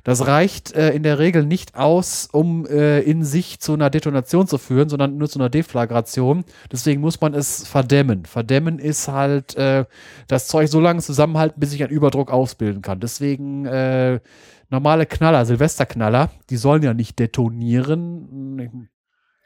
Das 0.04 0.26
reicht 0.26 0.72
äh, 0.74 0.90
in 0.90 1.02
der 1.02 1.18
Regel 1.18 1.46
nicht 1.46 1.74
aus, 1.76 2.28
um 2.30 2.66
äh, 2.66 3.00
in 3.00 3.24
sich 3.24 3.58
zu 3.58 3.72
einer 3.72 3.88
Detonation 3.88 4.46
zu 4.46 4.58
führen, 4.58 4.90
sondern 4.90 5.16
nur 5.16 5.30
zu 5.30 5.38
einer 5.38 5.48
Deflagration. 5.48 6.44
Deswegen 6.70 7.00
muss 7.00 7.20
man 7.22 7.32
es 7.32 7.66
verdämmen. 7.66 8.26
Verdämmen 8.26 8.78
ist 8.78 9.08
halt 9.08 9.56
äh, 9.56 9.86
das 10.28 10.46
Zeug 10.46 10.68
so 10.68 10.78
lange 10.78 11.00
zusammenhalten, 11.00 11.58
bis 11.58 11.70
sich 11.70 11.82
ein 11.82 11.88
Überdruck 11.88 12.30
ausbilden 12.30 12.82
kann. 12.82 13.00
Deswegen 13.00 13.64
äh, 13.64 14.20
normale 14.68 15.06
Knaller, 15.06 15.46
Silvesterknaller, 15.46 16.30
die 16.50 16.56
sollen 16.58 16.82
ja 16.82 16.92
nicht 16.92 17.18
detonieren, 17.18 18.90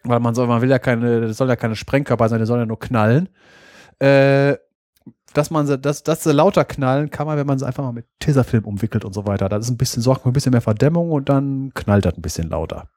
weil 0.03 0.20
man 0.20 0.35
soll, 0.35 0.49
man 0.49 0.61
will 0.61 0.70
ja 0.70 0.81
keine, 0.81 1.20
das 1.20 1.37
soll 1.37 1.49
ja 1.49 1.57
keine 1.57 1.77
Sprengkörper 1.77 2.28
sein, 2.28 2.41
die 2.41 2.47
sollen 2.47 2.61
ja 2.61 2.67
nur 2.67 2.81
knallen. 2.81 3.28
Äh, 4.01 4.57
dass 5.35 5.51
man 5.51 5.67
sie, 5.67 5.79
dass, 5.79 6.03
dass 6.03 6.23
sie 6.23 6.33
lauter 6.33 6.65
knallen 6.65 7.11
kann 7.11 7.27
man, 7.27 7.37
wenn 7.37 7.47
man 7.47 7.59
sie 7.59 7.67
einfach 7.67 7.85
mal 7.85 7.93
mit 7.93 8.07
Tesafilm 8.19 8.65
umwickelt 8.65 9.05
und 9.05 9.13
so 9.13 9.27
weiter. 9.27 9.49
Das 9.49 9.67
ist 9.67 9.71
ein 9.71 9.77
bisschen, 9.77 10.03
sorgt 10.03 10.23
für 10.23 10.31
ein 10.31 10.33
bisschen 10.33 10.53
mehr 10.53 10.61
Verdämmung 10.61 11.11
und 11.11 11.29
dann 11.29 11.73
knallt 11.75 12.05
das 12.05 12.17
ein 12.17 12.23
bisschen 12.23 12.49
lauter. 12.49 12.89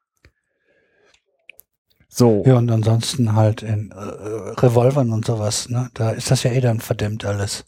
So. 2.08 2.44
Ja, 2.46 2.58
und 2.58 2.70
ansonsten 2.70 3.36
halt 3.36 3.64
in 3.64 3.92
äh, 3.92 3.96
Revolvern 3.96 5.14
und 5.14 5.26
sowas, 5.26 5.70
ne? 5.70 5.90
Da 5.94 6.12
ist 6.12 6.30
das 6.30 6.44
ja 6.44 6.52
eh 6.52 6.60
dann 6.60 6.82
verdämmt 6.82 7.24
alles. 7.24 7.64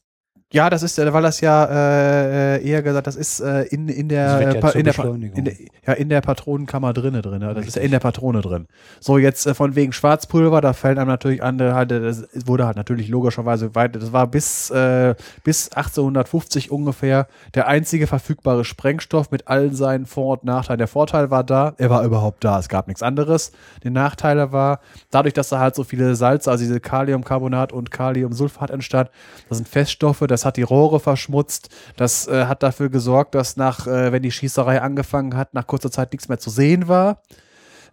Ja, 0.53 0.69
das 0.69 0.83
ist, 0.83 0.99
äh, 0.99 1.11
weil 1.11 1.23
das 1.23 1.41
ja 1.41 1.65
äh, 1.65 2.63
eher 2.63 2.83
gesagt, 2.83 3.07
das 3.07 3.15
ist 3.15 3.39
äh, 3.39 3.63
in, 3.63 3.89
in 3.89 4.07
der, 4.07 4.39
ja 4.39 4.49
äh, 4.51 4.79
in, 4.79 4.85
der 4.85 5.05
in 5.33 5.45
der 5.45 5.53
ja 5.87 5.93
in 5.93 6.09
der 6.09 6.21
Patronenkammer 6.21 6.93
drinne 6.93 7.23
drin. 7.23 7.41
Das 7.41 7.65
ist 7.65 7.75
ja 7.75 7.81
in 7.81 7.89
der 7.89 7.99
Patrone 7.99 8.41
drin. 8.41 8.67
So 8.99 9.17
jetzt 9.17 9.47
äh, 9.47 9.55
von 9.55 9.75
wegen 9.75 9.93
Schwarzpulver, 9.93 10.61
da 10.61 10.73
fällt 10.73 10.99
einem 10.99 11.07
natürlich 11.07 11.41
an, 11.41 11.59
äh, 11.59 11.71
halt, 11.71 11.91
äh, 11.91 12.01
das 12.01 12.27
wurde 12.45 12.67
halt 12.67 12.77
natürlich 12.77 13.07
logischerweise 13.07 13.73
weit. 13.73 13.95
Das 13.95 14.13
war 14.13 14.27
bis 14.27 14.69
äh, 14.69 15.15
bis 15.43 15.69
1850 15.69 16.69
ungefähr 16.69 17.25
der 17.55 17.67
einzige 17.67 18.05
verfügbare 18.05 18.63
Sprengstoff 18.63 19.31
mit 19.31 19.47
allen 19.47 19.73
seinen 19.73 20.05
Vor- 20.05 20.33
und 20.33 20.43
Nachteilen. 20.43 20.77
Der 20.77 20.87
Vorteil 20.87 21.31
war 21.31 21.43
da, 21.43 21.73
er 21.79 21.89
war 21.89 22.03
überhaupt 22.03 22.43
da. 22.43 22.59
Es 22.59 22.69
gab 22.69 22.87
nichts 22.87 23.01
anderes. 23.01 23.53
Der 23.83 23.89
Nachteil 23.89 24.51
war, 24.51 24.81
dadurch, 25.09 25.33
dass 25.33 25.49
da 25.49 25.57
halt 25.57 25.73
so 25.73 25.83
viele 25.83 26.13
Salze, 26.13 26.51
also 26.51 26.63
diese 26.63 26.79
Kaliumcarbonat 26.79 27.73
und 27.73 27.89
Kaliumsulfat 27.89 28.69
entstand, 28.69 29.09
das 29.49 29.57
sind 29.57 29.67
Feststoffe, 29.67 30.23
das 30.27 30.42
hat 30.45 30.57
die 30.57 30.63
Rohre 30.63 30.99
verschmutzt, 30.99 31.69
das 31.97 32.27
äh, 32.27 32.45
hat 32.45 32.63
dafür 32.63 32.89
gesorgt, 32.89 33.35
dass 33.35 33.57
nach, 33.57 33.87
äh, 33.87 34.11
wenn 34.11 34.23
die 34.23 34.31
Schießerei 34.31 34.81
angefangen 34.81 35.35
hat, 35.35 35.53
nach 35.53 35.67
kurzer 35.67 35.91
Zeit 35.91 36.11
nichts 36.11 36.29
mehr 36.29 36.39
zu 36.39 36.49
sehen 36.49 36.87
war. 36.87 37.21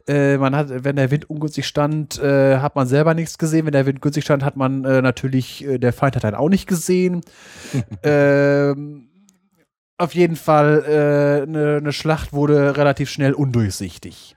Äh, 0.06 0.38
man 0.38 0.56
hat, 0.56 0.68
wenn 0.84 0.96
der 0.96 1.10
Wind 1.10 1.28
ungünstig 1.28 1.66
stand, 1.66 2.18
äh, 2.18 2.58
hat 2.58 2.74
man 2.74 2.86
selber 2.86 3.14
nichts 3.14 3.38
gesehen. 3.38 3.66
Wenn 3.66 3.72
der 3.72 3.86
Wind 3.86 4.02
günstig 4.02 4.24
stand, 4.24 4.44
hat 4.44 4.56
man 4.56 4.84
äh, 4.84 5.02
natürlich, 5.02 5.64
äh, 5.64 5.78
der 5.78 5.92
Feind 5.92 6.16
hat 6.16 6.24
einen 6.24 6.36
auch 6.36 6.48
nicht 6.48 6.66
gesehen. 6.66 7.20
ähm, 8.02 9.08
auf 9.98 10.14
jeden 10.14 10.36
Fall, 10.36 10.82
eine 11.46 11.82
ne 11.82 11.92
Schlacht 11.92 12.32
wurde 12.32 12.78
relativ 12.78 13.10
schnell 13.10 13.34
undurchsichtig. 13.34 14.34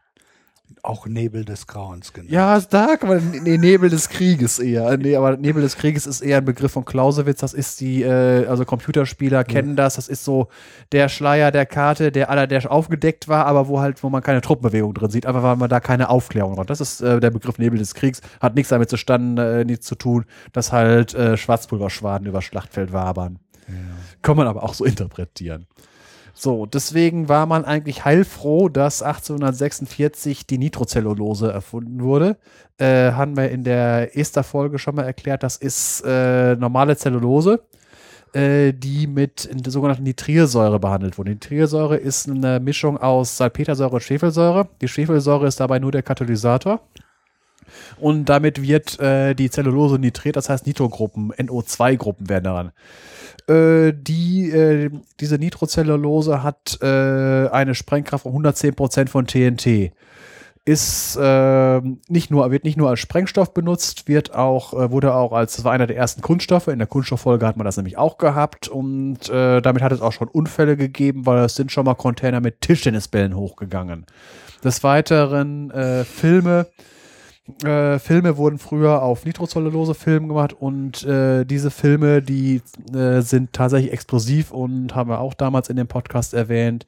Auch 0.86 1.08
Nebel 1.08 1.45
des 1.45 1.66
Grauens, 1.66 2.12
genau. 2.12 2.30
Ja, 2.30 2.60
da 2.60 2.98
kann 2.98 3.08
man, 3.08 3.32
nee, 3.44 3.58
Nebel 3.58 3.90
des 3.90 4.10
Krieges 4.10 4.60
eher. 4.60 4.98
Nee, 4.98 5.16
aber 5.16 5.38
Nebel 5.38 5.62
des 5.62 5.78
Krieges 5.78 6.06
ist 6.06 6.20
eher 6.20 6.40
ein 6.40 6.45
Begriff 6.45 6.74
von 6.74 6.84
Clausewitz. 6.84 7.40
Das 7.40 7.53
ist 7.53 7.80
die, 7.80 8.03
äh, 8.03 8.45
also 8.48 8.66
Computerspieler 8.66 9.45
kennen 9.45 9.78
das. 9.78 9.95
Das 9.95 10.10
ist 10.10 10.26
so 10.26 10.50
der 10.92 11.08
Schleier 11.08 11.52
der 11.52 11.66
Karte, 11.66 12.12
der 12.12 12.30
aller, 12.30 12.48
der 12.48 12.70
aufgedeckt 12.70 13.30
war, 13.30 13.45
aber 13.45 13.70
wo 13.70 13.80
halt, 13.80 14.03
wo 14.03 14.10
man 14.10 14.22
keine 14.22 14.42
Truppenbewegung 14.42 14.94
drin 14.94 15.10
sieht, 15.10 15.26
einfach 15.26 15.42
weil 15.42 15.56
man 15.56 15.70
da 15.70 15.80
keine 15.80 16.10
Aufklärung 16.10 16.58
hat. 16.58 16.70
Das 16.70 16.82
ist 16.82 17.00
äh, 17.00 17.22
der 17.22 17.32
Begriff 17.32 17.58
Nebel 17.60 17.80
des 17.80 17.95
Kriegs. 17.95 18.20
Hat 18.42 18.56
nichts 18.56 18.68
damit 18.68 18.90
zustande, 18.90 19.62
äh, 19.62 19.64
nichts 19.64 19.86
zu 19.86 19.95
tun, 19.95 20.26
dass 20.52 20.74
halt 20.74 21.14
äh, 21.14 21.38
Schwarzpulverschwaden 21.38 22.28
über 22.28 22.42
Schlachtfeld 22.42 22.92
wabern. 22.92 23.40
Kann 24.22 24.36
man 24.36 24.48
aber 24.48 24.64
auch 24.64 24.74
so 24.74 24.84
interpretieren. 24.84 25.66
So, 26.36 26.66
deswegen 26.66 27.30
war 27.30 27.45
man 27.45 27.64
eigentlich 27.64 28.06
heilfroh, 28.06 28.68
dass 28.68 29.03
1846 29.03 30.48
die 30.48 30.58
Nitrocellulose 30.58 31.52
erfunden 31.52 32.02
wurde. 32.02 32.38
Äh, 32.80 33.12
haben 33.12 33.38
wir 33.38 33.52
in 33.52 33.64
der 33.64 34.18
Ester-Folge 34.18 34.80
schon 34.80 34.95
mal 34.95 35.03
erklärt, 35.03 35.44
das 35.44 35.58
ist 35.58 36.02
äh, 36.06 36.56
normale 36.56 36.98
Zellulose, 36.98 37.62
äh, 38.34 38.74
die 38.74 39.06
mit 39.06 39.48
der 39.53 39.72
sogenannten 39.72 40.03
Nitrilsäure 40.03 40.80
behandelt 40.80 41.20
wurde. 41.20 41.32
Nitrilsäure 41.32 41.98
ist 41.98 42.28
eine 42.28 42.60
Mischung 42.60 42.98
aus 42.98 43.38
Salpetersäure 43.38 43.94
und 43.94 44.02
Schwefelsäure. 44.02 44.70
Die 44.82 44.88
Schwefelsäure 44.88 45.45
ist 45.45 45.60
dabei 45.60 45.78
nur 45.78 45.92
der 45.92 46.02
Katalysator. 46.02 46.82
Und 48.00 48.26
damit 48.26 48.61
wird 48.61 49.00
äh, 49.00 49.34
die 49.34 49.50
Zellulose 49.50 50.00
nitriert, 50.00 50.35
das 50.35 50.50
heißt 50.50 50.68
Nitrogruppen, 50.68 51.32
NO2-Gruppen 51.34 52.30
werden 52.30 52.43
daran. 52.43 52.72
Äh, 53.48 53.93
die, 53.93 54.50
äh, 54.52 54.90
diese 55.19 55.38
Nitrocellulose 55.38 56.43
hat 56.43 56.80
äh, 56.82 57.48
eine 57.50 57.76
Sprengkraft 57.76 58.24
von 58.24 58.34
110% 58.34 59.10
von 59.10 59.27
TNT. 59.27 59.92
Ist 60.66 61.18
äh, 61.18 61.82
nicht 62.08 62.32
nur, 62.32 62.50
wird 62.50 62.64
nicht 62.64 62.77
nur 62.77 62.90
als 62.90 63.02
Sprengstoff 63.02 63.53
benutzt, 63.53 64.08
wird 64.08 64.34
auch, 64.34 64.74
äh, 64.74 64.92
wurde 64.92 65.14
auch 65.14 65.34
als, 65.34 65.61
war 65.66 65.74
einer 65.74 65.88
der 65.88 65.98
ersten 65.98 66.22
Kunststoffe. 66.22 66.69
In 66.69 66.80
der 66.80 66.88
Kunststofffolge 66.88 67.45
hat 67.45 67.58
man 67.58 67.66
das 67.66 67.76
nämlich 67.76 67.98
auch 67.98 68.18
gehabt 68.18 68.69
und 68.69 69.30
damit 69.30 69.82
hat 69.82 69.92
es 69.92 70.02
auch 70.02 70.14
schon 70.14 70.30
Unfälle 70.30 70.77
gegeben, 70.77 71.26
weil 71.26 71.43
es 71.43 71.56
sind 71.56 71.72
schon 71.72 71.85
mal 71.85 71.95
Container 71.95 72.40
mit 72.40 72.61
Tischtennisbällen 72.61 73.35
hochgegangen. 73.35 74.06
Des 74.64 74.84
Weiteren 74.84 75.72
Filme, 76.06 76.68
äh, 77.63 77.99
Filme 77.99 78.38
wurden 78.38 78.57
früher 78.57 79.01
auf 79.01 79.25
Nitrocellulose-Filmen 79.25 80.30
gemacht 80.30 80.53
und 80.53 81.03
äh, 81.03 81.43
diese 81.43 81.72
Filme, 81.72 82.22
die 82.22 82.61
äh, 82.93 83.22
sind 83.22 83.51
tatsächlich 83.51 83.91
explosiv 83.91 84.51
und 84.51 84.95
haben 84.95 85.09
wir 85.09 85.19
auch 85.19 85.33
damals 85.33 85.69
in 85.69 85.75
dem 85.75 85.88
Podcast 85.88 86.33
erwähnt. 86.33 86.85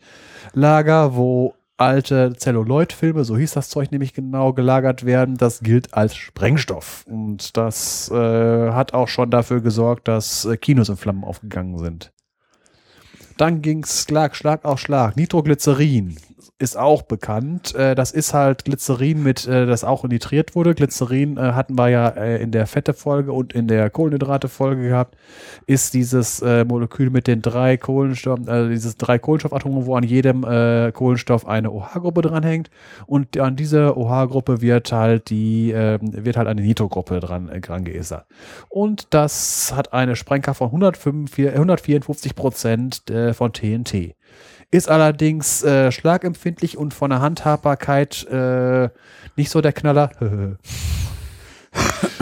Lager, 0.54 1.16
wo 1.16 1.56
alte 1.78 2.34
Celluloid-Filme, 2.38 3.26
so 3.26 3.38
hieß 3.38 3.52
das 3.52 3.70
Zeug 3.70 3.92
nämlich 3.92 4.14
genau, 4.14 4.54
gelagert 4.54 5.06
werden, 5.06 5.36
das 5.36 5.60
gilt 5.60 5.94
als 5.94 6.16
Sprengstoff. 6.16 7.06
Und 7.06 7.58
das 7.58 8.10
äh, 8.12 8.72
hat 8.72 8.94
auch 8.94 9.10
schon 9.10 9.30
dafür 9.32 9.60
gesorgt, 9.60 10.08
dass 10.08 10.46
äh, 10.46 10.56
Kinos 10.56 10.88
in 10.88 10.96
Flammen 10.96 11.26
aufgegangen 11.26 11.78
sind. 11.80 12.14
Dann 13.38 13.62
ging's 13.62 14.04
Schlag, 14.04 14.38
Schlag 14.38 14.64
auf 14.64 14.80
Schlag. 14.80 15.18
Nitroglycerin 15.18 16.16
ist 16.58 16.78
auch 16.78 17.02
bekannt. 17.02 17.76
Äh, 17.76 17.96
das 17.96 18.12
ist 18.12 18.34
halt 18.34 18.66
Glycerin 18.66 19.24
mit, 19.24 19.48
äh, 19.48 19.66
das 19.66 19.84
auch 19.84 20.04
nitriert 20.04 20.56
wurde. 20.56 20.76
Glycerin 20.76 21.38
äh, 21.38 21.54
hatten 21.54 21.78
wir 21.78 21.90
ja 21.90 22.08
in 22.08 22.52
der 22.52 22.68
Fette-Folge 22.68 23.32
und 23.32 23.54
in 23.54 23.68
der 23.68 23.90
Kohlenhydrate-Folge 23.90 24.90
gehabt. 24.90 25.16
Ist 25.66 25.94
dieses 25.94 26.42
Molekül 26.42 27.10
mit 27.10 27.28
den 27.28 27.42
drei 27.42 27.78
Kohlenstoff, 27.78 28.40
also 28.48 28.70
dieses 28.70 28.98
drei 28.98 29.18
Kohlenstoffatome, 29.18 29.86
wo 29.86 29.96
an 29.96 30.04
jedem 30.04 30.42
Kohlenstoff 30.94 31.48
eine 31.48 31.72
OH-Gruppe 31.72 32.22
dranhängt. 32.22 32.70
Und 33.06 33.38
an 33.38 33.56
diese 33.56 33.98
OH-Gruppe 33.98 34.62
wird 34.62 34.92
halt 34.92 35.30
die, 35.30 35.72
äh, 35.72 36.00
wird 36.02 36.38
halt 36.38 36.48
eine 36.48 36.62
Nitrogruppe 36.62 37.20
dran, 37.20 37.50
dran 37.62 37.84
geästert. 37.84 38.26
Und 38.70 39.08
das 39.14 39.74
hat 39.76 39.94
eine 39.94 40.16
Sprengkraft 40.16 40.60
von 40.60 40.68
155, 40.68 41.48
154 41.48 42.36
Prozent 42.36 43.04
von 43.34 43.54
TNT. 43.54 44.16
Ist 44.72 44.90
allerdings 44.90 45.64
äh, 45.64 45.92
schlagempfindlich 45.92 46.78
und 46.78 46.94
von 46.94 47.10
der 47.10 47.22
Handhabbarkeit 47.22 48.26
äh, 48.28 48.90
nicht 49.36 49.50
so 49.50 49.62
der 49.62 49.74
Knaller. 49.74 50.12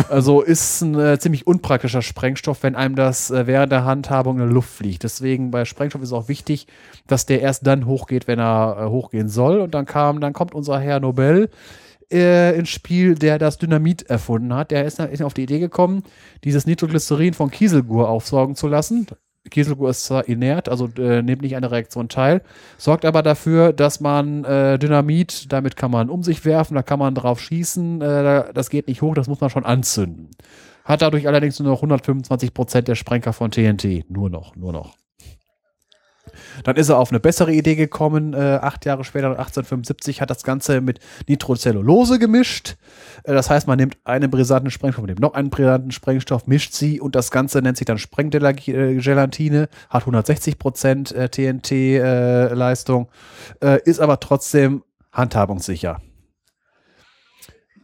also 0.09 0.41
ist 0.41 0.81
ein 0.81 0.99
äh, 0.99 1.19
ziemlich 1.19 1.47
unpraktischer 1.47 2.01
Sprengstoff, 2.01 2.63
wenn 2.63 2.75
einem 2.75 2.95
das 2.95 3.31
äh, 3.31 3.47
während 3.47 3.72
der 3.72 3.85
Handhabung 3.85 4.39
in 4.39 4.47
die 4.47 4.53
Luft 4.53 4.69
fliegt. 4.69 5.03
Deswegen 5.03 5.51
bei 5.51 5.65
Sprengstoff 5.65 6.01
ist 6.01 6.13
auch 6.13 6.27
wichtig, 6.27 6.67
dass 7.07 7.25
der 7.25 7.41
erst 7.41 7.65
dann 7.65 7.85
hochgeht, 7.85 8.27
wenn 8.27 8.39
er 8.39 8.77
äh, 8.80 8.89
hochgehen 8.89 9.30
soll. 9.30 9.59
Und 9.59 9.73
dann 9.73 9.85
kam, 9.85 10.22
dann 10.22 10.33
kommt 10.33 10.53
unser 10.53 10.80
Herr 10.80 10.99
Nobel 10.99 11.49
äh, 12.11 12.57
ins 12.57 12.69
Spiel, 12.69 13.15
der 13.15 13.39
das 13.39 13.57
Dynamit 13.57 14.03
erfunden 14.03 14.53
hat. 14.53 14.72
Der 14.72 14.85
ist, 14.85 14.99
ist 14.99 15.22
auf 15.22 15.33
die 15.33 15.43
Idee 15.43 15.59
gekommen, 15.59 16.03
dieses 16.43 16.65
Nitroglycerin 16.65 17.33
von 17.33 17.51
Kieselgur 17.51 18.09
aufsaugen 18.09 18.55
zu 18.55 18.67
lassen. 18.67 19.07
Kieselgur 19.49 19.89
ist 19.89 20.05
zwar 20.05 20.27
inert, 20.27 20.69
also 20.69 20.89
äh, 20.97 21.22
nimmt 21.22 21.41
nicht 21.41 21.55
an 21.55 21.61
der 21.61 21.72
Reaktion 21.72 22.07
teil, 22.09 22.41
sorgt 22.77 23.05
aber 23.05 23.22
dafür, 23.22 23.73
dass 23.73 23.99
man 23.99 24.45
äh, 24.45 24.80
Dynamit, 24.80 25.51
damit 25.51 25.75
kann 25.75 25.91
man 25.91 26.09
um 26.09 26.23
sich 26.23 26.45
werfen, 26.45 26.75
da 26.75 26.81
kann 26.81 26.99
man 26.99 27.13
drauf 27.13 27.41
schießen, 27.41 28.01
äh, 28.01 28.53
das 28.53 28.69
geht 28.69 28.88
nicht 28.88 29.01
hoch, 29.01 29.15
das 29.15 29.27
muss 29.27 29.41
man 29.41 29.49
schon 29.49 29.65
anzünden. 29.65 30.31
Hat 30.85 31.01
dadurch 31.01 31.27
allerdings 31.27 31.59
nur 31.59 31.69
noch 31.69 31.77
125 31.77 32.53
Prozent 32.53 32.88
der 32.88 32.95
Sprengkraft 32.95 33.38
von 33.38 33.51
TNT. 33.51 34.09
Nur 34.09 34.30
noch, 34.30 34.55
nur 34.55 34.73
noch. 34.73 34.95
Dann 36.64 36.75
ist 36.75 36.90
er 36.90 36.98
auf 36.98 37.11
eine 37.11 37.19
bessere 37.19 37.51
Idee 37.51 37.75
gekommen. 37.75 38.33
Äh, 38.33 38.59
acht 38.61 38.85
Jahre 38.85 39.03
später, 39.03 39.30
1875, 39.30 40.22
hat 40.22 40.30
das 40.30 40.43
Ganze 40.43 40.82
mit 40.82 40.99
Nitrocellulose 41.27 42.19
gemischt. 42.19 42.75
Äh, 43.23 43.33
das 43.33 43.49
heißt, 43.49 43.67
man 43.67 43.77
nimmt 43.77 43.98
einen 44.03 44.30
brisanten 44.30 44.72
Sprengstoff, 44.72 45.01
man 45.03 45.09
nimmt 45.09 45.19
noch 45.22 45.33
einen 45.33 45.49
brisanten 45.49 45.91
Sprengstoff, 45.91 46.48
mischt 46.48 46.73
sie 46.73 46.99
und 47.01 47.15
das 47.15 47.32
Ganze 47.32 47.61
nennt 47.61 47.77
sich 47.77 47.85
dann 47.85 47.98
Sprenggelatine, 47.98 49.69
hat 49.90 50.01
160 50.03 50.59
Prozent 50.59 51.11
äh, 51.11 51.30
TNT-Leistung, 51.30 53.09
äh, 53.61 53.80
ist 53.85 53.99
aber 53.99 54.19
trotzdem 54.19 54.83
handhabungssicher. 55.11 56.01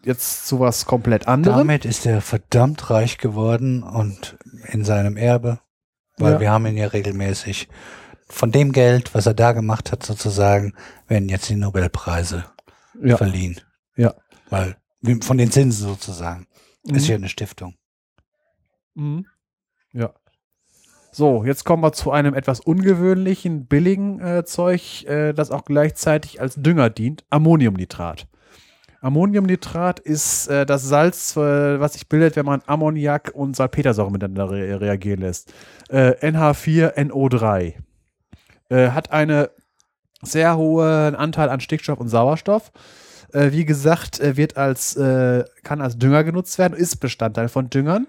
Jetzt 0.04 0.48
zu 0.48 0.60
was 0.60 0.86
komplett 0.86 1.28
anderem. 1.28 1.58
Damit 1.58 1.86
ist 1.86 2.06
er 2.06 2.22
verdammt 2.22 2.90
reich 2.90 3.18
geworden 3.18 3.84
und 3.84 4.38
in 4.72 4.86
seinem 4.86 5.18
Erbe, 5.18 5.60
weil 6.18 6.34
Ja. 6.34 6.40
wir 6.40 6.52
haben 6.52 6.66
ihn 6.68 6.78
ja 6.78 6.88
regelmäßig 6.88 7.68
von 8.30 8.52
dem 8.52 8.72
Geld, 8.72 9.14
was 9.16 9.26
er 9.26 9.34
da 9.34 9.52
gemacht 9.54 9.92
hat, 9.92 10.04
sozusagen, 10.06 10.74
werden 11.08 11.30
jetzt 11.30 11.50
die 11.50 11.56
Nobelpreise 11.56 12.46
Ja. 13.02 13.18
verliehen. 13.18 13.60
Ja. 13.96 14.14
Weil 14.50 14.76
von 15.22 15.38
den 15.38 15.52
Zinsen 15.52 15.88
sozusagen. 15.88 16.46
Ist 16.84 17.04
Mhm. 17.06 17.10
ja 17.10 17.16
eine 17.16 17.30
Stiftung. 17.30 17.76
Mhm. 18.96 19.26
Ja. 19.94 20.14
So, 21.12 21.44
jetzt 21.44 21.64
kommen 21.66 21.82
wir 21.84 21.92
zu 21.94 22.12
einem 22.12 22.34
etwas 22.36 22.60
ungewöhnlichen, 22.60 23.66
billigen 23.66 24.20
äh, 24.20 24.46
Zeug, 24.46 25.06
äh, 25.06 25.34
das 25.34 25.50
auch 25.52 25.66
gleichzeitig 25.66 26.40
als 26.40 26.56
Dünger 26.56 26.90
dient: 26.90 27.26
Ammoniumnitrat. 27.30 28.28
Ammoniumnitrat 29.02 30.00
ist 30.00 30.48
äh, 30.48 30.66
das 30.66 30.84
Salz, 30.84 31.36
äh, 31.38 31.80
was 31.80 31.94
sich 31.94 32.08
bildet, 32.10 32.36
wenn 32.36 32.46
man 32.46 32.62
Ammoniak 32.68 33.32
und 33.34 33.56
Salpetersäure 33.56 34.12
miteinander 34.12 34.52
re 34.52 34.80
reagieren 34.82 35.22
lässt. 35.22 35.54
Äh, 35.90 36.12
NH4NO3. 36.32 37.76
Äh, 38.70 38.90
hat 38.90 39.12
einen 39.12 39.48
sehr 40.22 40.58
hohen 40.58 41.16
Anteil 41.16 41.50
an 41.50 41.60
Stickstoff 41.60 42.00
und 42.00 42.10
Sauerstoff. 42.10 42.72
Äh, 43.34 43.52
wie 43.52 43.66
gesagt, 43.66 44.20
äh, 44.20 44.38
wird 44.38 44.58
als, 44.58 44.96
äh, 44.96 45.44
kann 45.64 45.82
als 45.82 45.98
Dünger 45.98 46.24
genutzt 46.24 46.58
werden, 46.58 46.78
ist 46.78 46.98
Bestandteil 46.98 47.50
von 47.50 47.70
Düngern 47.70 48.08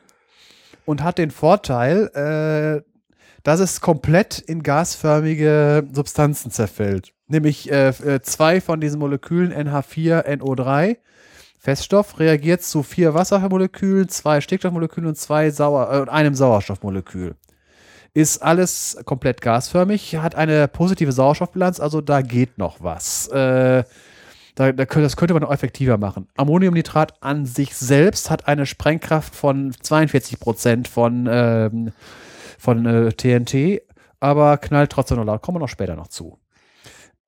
und 0.86 1.02
hat 1.02 1.18
den 1.18 1.30
Vorteil, 1.30 2.06
äh, 2.14 2.82
dass 3.42 3.60
es 3.60 3.80
komplett 3.80 4.38
in 4.38 4.62
gasförmige 4.62 5.88
Substanzen 5.92 6.50
zerfällt. 6.50 7.12
Nämlich 7.26 7.70
zwei 8.22 8.60
von 8.60 8.80
diesen 8.80 8.98
Molekülen 8.98 9.52
NH4NO3 9.52 10.96
Feststoff 11.60 12.18
reagiert 12.18 12.62
zu 12.62 12.82
vier 12.82 13.12
Wassermolekülen, 13.12 14.08
zwei 14.08 14.40
Stickstoffmolekülen 14.40 15.08
und 15.08 15.16
zwei 15.16 15.50
Sauer 15.50 15.92
äh, 15.92 16.00
und 16.00 16.08
einem 16.08 16.34
Sauerstoffmolekül. 16.34 17.36
Ist 18.12 18.42
alles 18.42 18.98
komplett 19.04 19.40
gasförmig, 19.40 20.16
hat 20.16 20.34
eine 20.34 20.66
positive 20.66 21.12
Sauerstoffbilanz, 21.12 21.78
also 21.78 22.00
da 22.00 22.22
geht 22.22 22.58
noch 22.58 22.78
was. 22.80 23.28
Äh, 23.28 23.84
da, 24.56 24.72
da, 24.72 24.84
das 24.84 25.16
könnte 25.16 25.32
man 25.32 25.44
auch 25.44 25.52
effektiver 25.52 25.96
machen. 25.96 26.28
Ammoniumnitrat 26.36 27.22
an 27.22 27.46
sich 27.46 27.74
selbst 27.76 28.30
hat 28.30 28.48
eine 28.48 28.66
Sprengkraft 28.66 29.34
von 29.34 29.72
42 29.80 30.40
Prozent 30.40 30.88
von, 30.88 31.28
ähm, 31.30 31.92
von 32.58 32.84
äh, 32.84 33.12
TNT, 33.12 33.82
aber 34.18 34.58
knallt 34.58 34.90
trotzdem 34.90 35.18
noch 35.18 35.24
laut. 35.24 35.42
Kommen 35.42 35.56
wir 35.56 35.60
noch 35.60 35.68
später 35.68 35.94
noch 35.94 36.08
zu. 36.08 36.38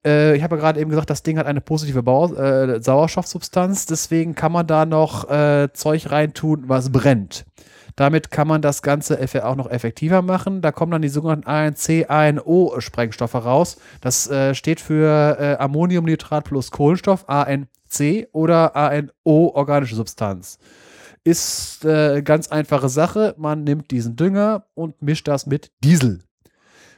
Äh, 0.05 0.37
ich 0.37 0.43
habe 0.43 0.57
ja 0.57 0.61
gerade 0.61 0.81
eben 0.81 0.91
gesagt, 0.91 1.11
das 1.11 1.23
Ding 1.23 1.39
hat 1.39 1.47
eine 1.47 1.61
positive 1.61 2.03
Bau 2.03 2.33
äh, 2.35 2.83
Sauerstoffsubstanz, 2.83 3.87
deswegen 3.87 4.35
kann 4.35 4.53
man 4.53 4.67
da 4.67 4.85
noch 4.85 5.31
äh, 5.31 5.69
Zeug 5.73 6.11
reintun, 6.11 6.65
was 6.67 6.91
brennt. 6.91 7.45
Damit 7.97 8.31
kann 8.31 8.49
man 8.49 8.63
das 8.63 8.83
Ganze 8.83 9.19
auch 9.45 9.57
noch 9.57 9.71
effektiver 9.71 10.23
machen. 10.23 10.63
Da 10.63 10.73
kommen 10.73 10.93
dann 10.93 11.03
die 11.03 11.09
sogenannten 11.09 11.47
ANC, 11.47 12.07
ANO-Sprengstoffe 12.09 13.35
raus. 13.35 13.77
Das 14.01 14.31
äh, 14.31 14.55
steht 14.55 14.81
für 14.81 15.37
äh, 15.39 15.57
Ammoniumnitrat 15.63 16.45
plus 16.45 16.71
Kohlenstoff, 16.71 17.25
ANC 17.29 18.29
oder 18.33 18.77
ANO, 18.77 19.53
organische 19.55 19.95
Substanz. 19.95 20.59
Ist 21.25 21.85
äh, 21.85 22.23
ganz 22.23 22.49
einfache 22.49 22.89
Sache. 22.89 23.35
Man 23.39 23.65
nimmt 23.65 23.91
diesen 23.91 24.17
Dünger 24.17 24.67
und 24.75 25.01
mischt 25.03 25.29
das 25.29 25.47
mit 25.47 25.71
Diesel. 25.85 26.21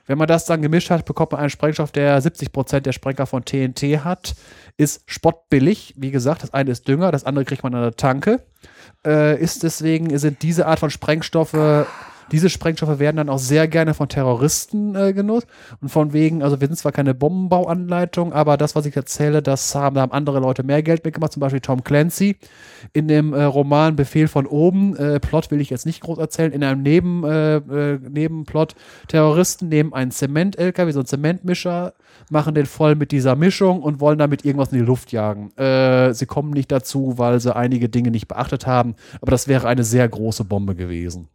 Wenn 0.07 0.18
man 0.18 0.28
das 0.28 0.44
dann 0.44 0.62
gemischt 0.62 0.91
hat, 0.91 1.05
bekommt 1.05 1.33
man 1.33 1.41
einen 1.41 1.50
Sprengstoff, 1.50 1.92
der 1.92 2.20
70% 2.23 2.81
der 2.81 2.92
Sprengkraft 2.92 3.31
von 3.31 3.44
TNT 3.44 4.05
hat. 4.05 4.34
Ist 4.76 5.02
spottbillig. 5.07 5.94
Wie 5.97 6.10
gesagt, 6.10 6.42
das 6.42 6.52
eine 6.52 6.70
ist 6.70 6.86
Dünger, 6.89 7.10
das 7.10 7.24
andere 7.24 7.44
kriegt 7.44 7.62
man 7.62 7.74
an 7.74 7.83
der 7.83 7.97
Tanke. 7.97 8.41
Äh, 9.07 9.41
ist 9.41 9.62
deswegen, 9.62 10.16
sind 10.18 10.42
diese 10.42 10.66
Art 10.66 10.81
von 10.81 10.91
Sprengstoffe, 10.91 11.86
diese 12.32 12.50
Sprengstoffe 12.50 12.98
werden 12.98 13.16
dann 13.16 13.28
auch 13.28 13.38
sehr 13.38 13.68
gerne 13.68 13.94
von 13.94 14.08
Terroristen 14.08 14.94
äh, 14.94 15.12
genutzt. 15.12 15.46
Und 15.80 15.88
von 15.88 16.12
wegen, 16.12 16.42
also 16.42 16.60
wir 16.60 16.66
sind 16.68 16.76
zwar 16.76 16.92
keine 16.92 17.14
Bombenbauanleitung, 17.14 18.32
aber 18.32 18.56
das, 18.56 18.74
was 18.74 18.86
ich 18.86 18.96
erzähle, 18.96 19.42
das 19.42 19.74
haben, 19.74 19.94
da 19.94 20.02
haben 20.02 20.12
andere 20.12 20.40
Leute 20.40 20.62
mehr 20.62 20.82
Geld 20.82 21.04
mitgemacht, 21.04 21.32
zum 21.32 21.40
Beispiel 21.40 21.60
Tom 21.60 21.84
Clancy 21.84 22.36
in 22.92 23.08
dem 23.08 23.32
äh, 23.32 23.44
Roman 23.44 23.96
Befehl 23.96 24.28
von 24.28 24.46
oben. 24.46 24.96
Äh, 24.96 25.20
Plot 25.20 25.50
will 25.50 25.60
ich 25.60 25.70
jetzt 25.70 25.86
nicht 25.86 26.00
groß 26.00 26.18
erzählen. 26.18 26.52
In 26.52 26.62
einem 26.62 26.82
Neben, 26.82 27.24
äh, 27.24 27.56
äh, 27.56 27.98
Nebenplot, 27.98 28.74
Terroristen 29.08 29.68
nehmen 29.68 29.92
einen 29.92 30.10
Zement-LKW, 30.10 30.92
so 30.92 31.00
einen 31.00 31.06
Zementmischer, 31.06 31.94
machen 32.30 32.54
den 32.54 32.66
voll 32.66 32.94
mit 32.94 33.12
dieser 33.12 33.36
Mischung 33.36 33.82
und 33.82 34.00
wollen 34.00 34.18
damit 34.18 34.44
irgendwas 34.44 34.72
in 34.72 34.78
die 34.78 34.84
Luft 34.84 35.12
jagen. 35.12 35.56
Äh, 35.56 36.14
sie 36.14 36.26
kommen 36.26 36.50
nicht 36.50 36.70
dazu, 36.72 37.14
weil 37.16 37.40
sie 37.40 37.54
einige 37.54 37.88
Dinge 37.88 38.10
nicht 38.10 38.28
beachtet 38.28 38.66
haben, 38.66 38.94
aber 39.20 39.30
das 39.30 39.48
wäre 39.48 39.68
eine 39.68 39.84
sehr 39.84 40.08
große 40.08 40.44
Bombe 40.44 40.74
gewesen. 40.74 41.28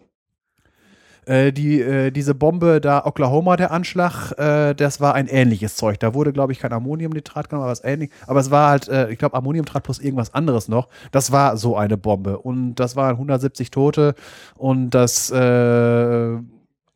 Äh, 1.30 1.54
die, 1.54 1.80
äh, 1.80 2.10
diese 2.10 2.34
Bombe 2.34 2.82
da, 2.82 3.06
Oklahoma, 3.06 3.56
der 3.56 3.70
Anschlag, 3.70 4.32
äh, 4.40 4.74
das 4.74 5.00
war 5.00 5.14
ein 5.14 5.28
ähnliches 5.28 5.76
Zeug. 5.76 6.00
Da 6.00 6.16
wurde, 6.16 6.34
glaube 6.34 6.54
ich, 6.54 6.60
kein 6.60 6.74
Ammoniumnitrat 6.74 7.50
genommen, 7.50 7.66
aber 7.66 7.72
was 7.72 7.84
ähnlich. 7.84 8.10
Aber 8.26 8.40
es 8.40 8.50
war 8.50 8.72
halt, 8.72 8.88
äh, 8.88 9.12
ich 9.12 9.20
glaube, 9.20 9.38
Ammoniumnitrat 9.38 9.84
plus 9.84 10.00
irgendwas 10.00 10.34
anderes 10.34 10.68
noch. 10.70 10.88
Das 11.12 11.32
war 11.32 11.56
so 11.58 11.78
eine 11.78 11.98
Bombe. 11.98 12.40
Und 12.40 12.76
das 12.76 12.96
waren 12.96 13.12
170 13.12 13.70
Tote 13.70 14.16
und 14.56 14.90
das, 14.90 15.30
äh, 15.30 15.36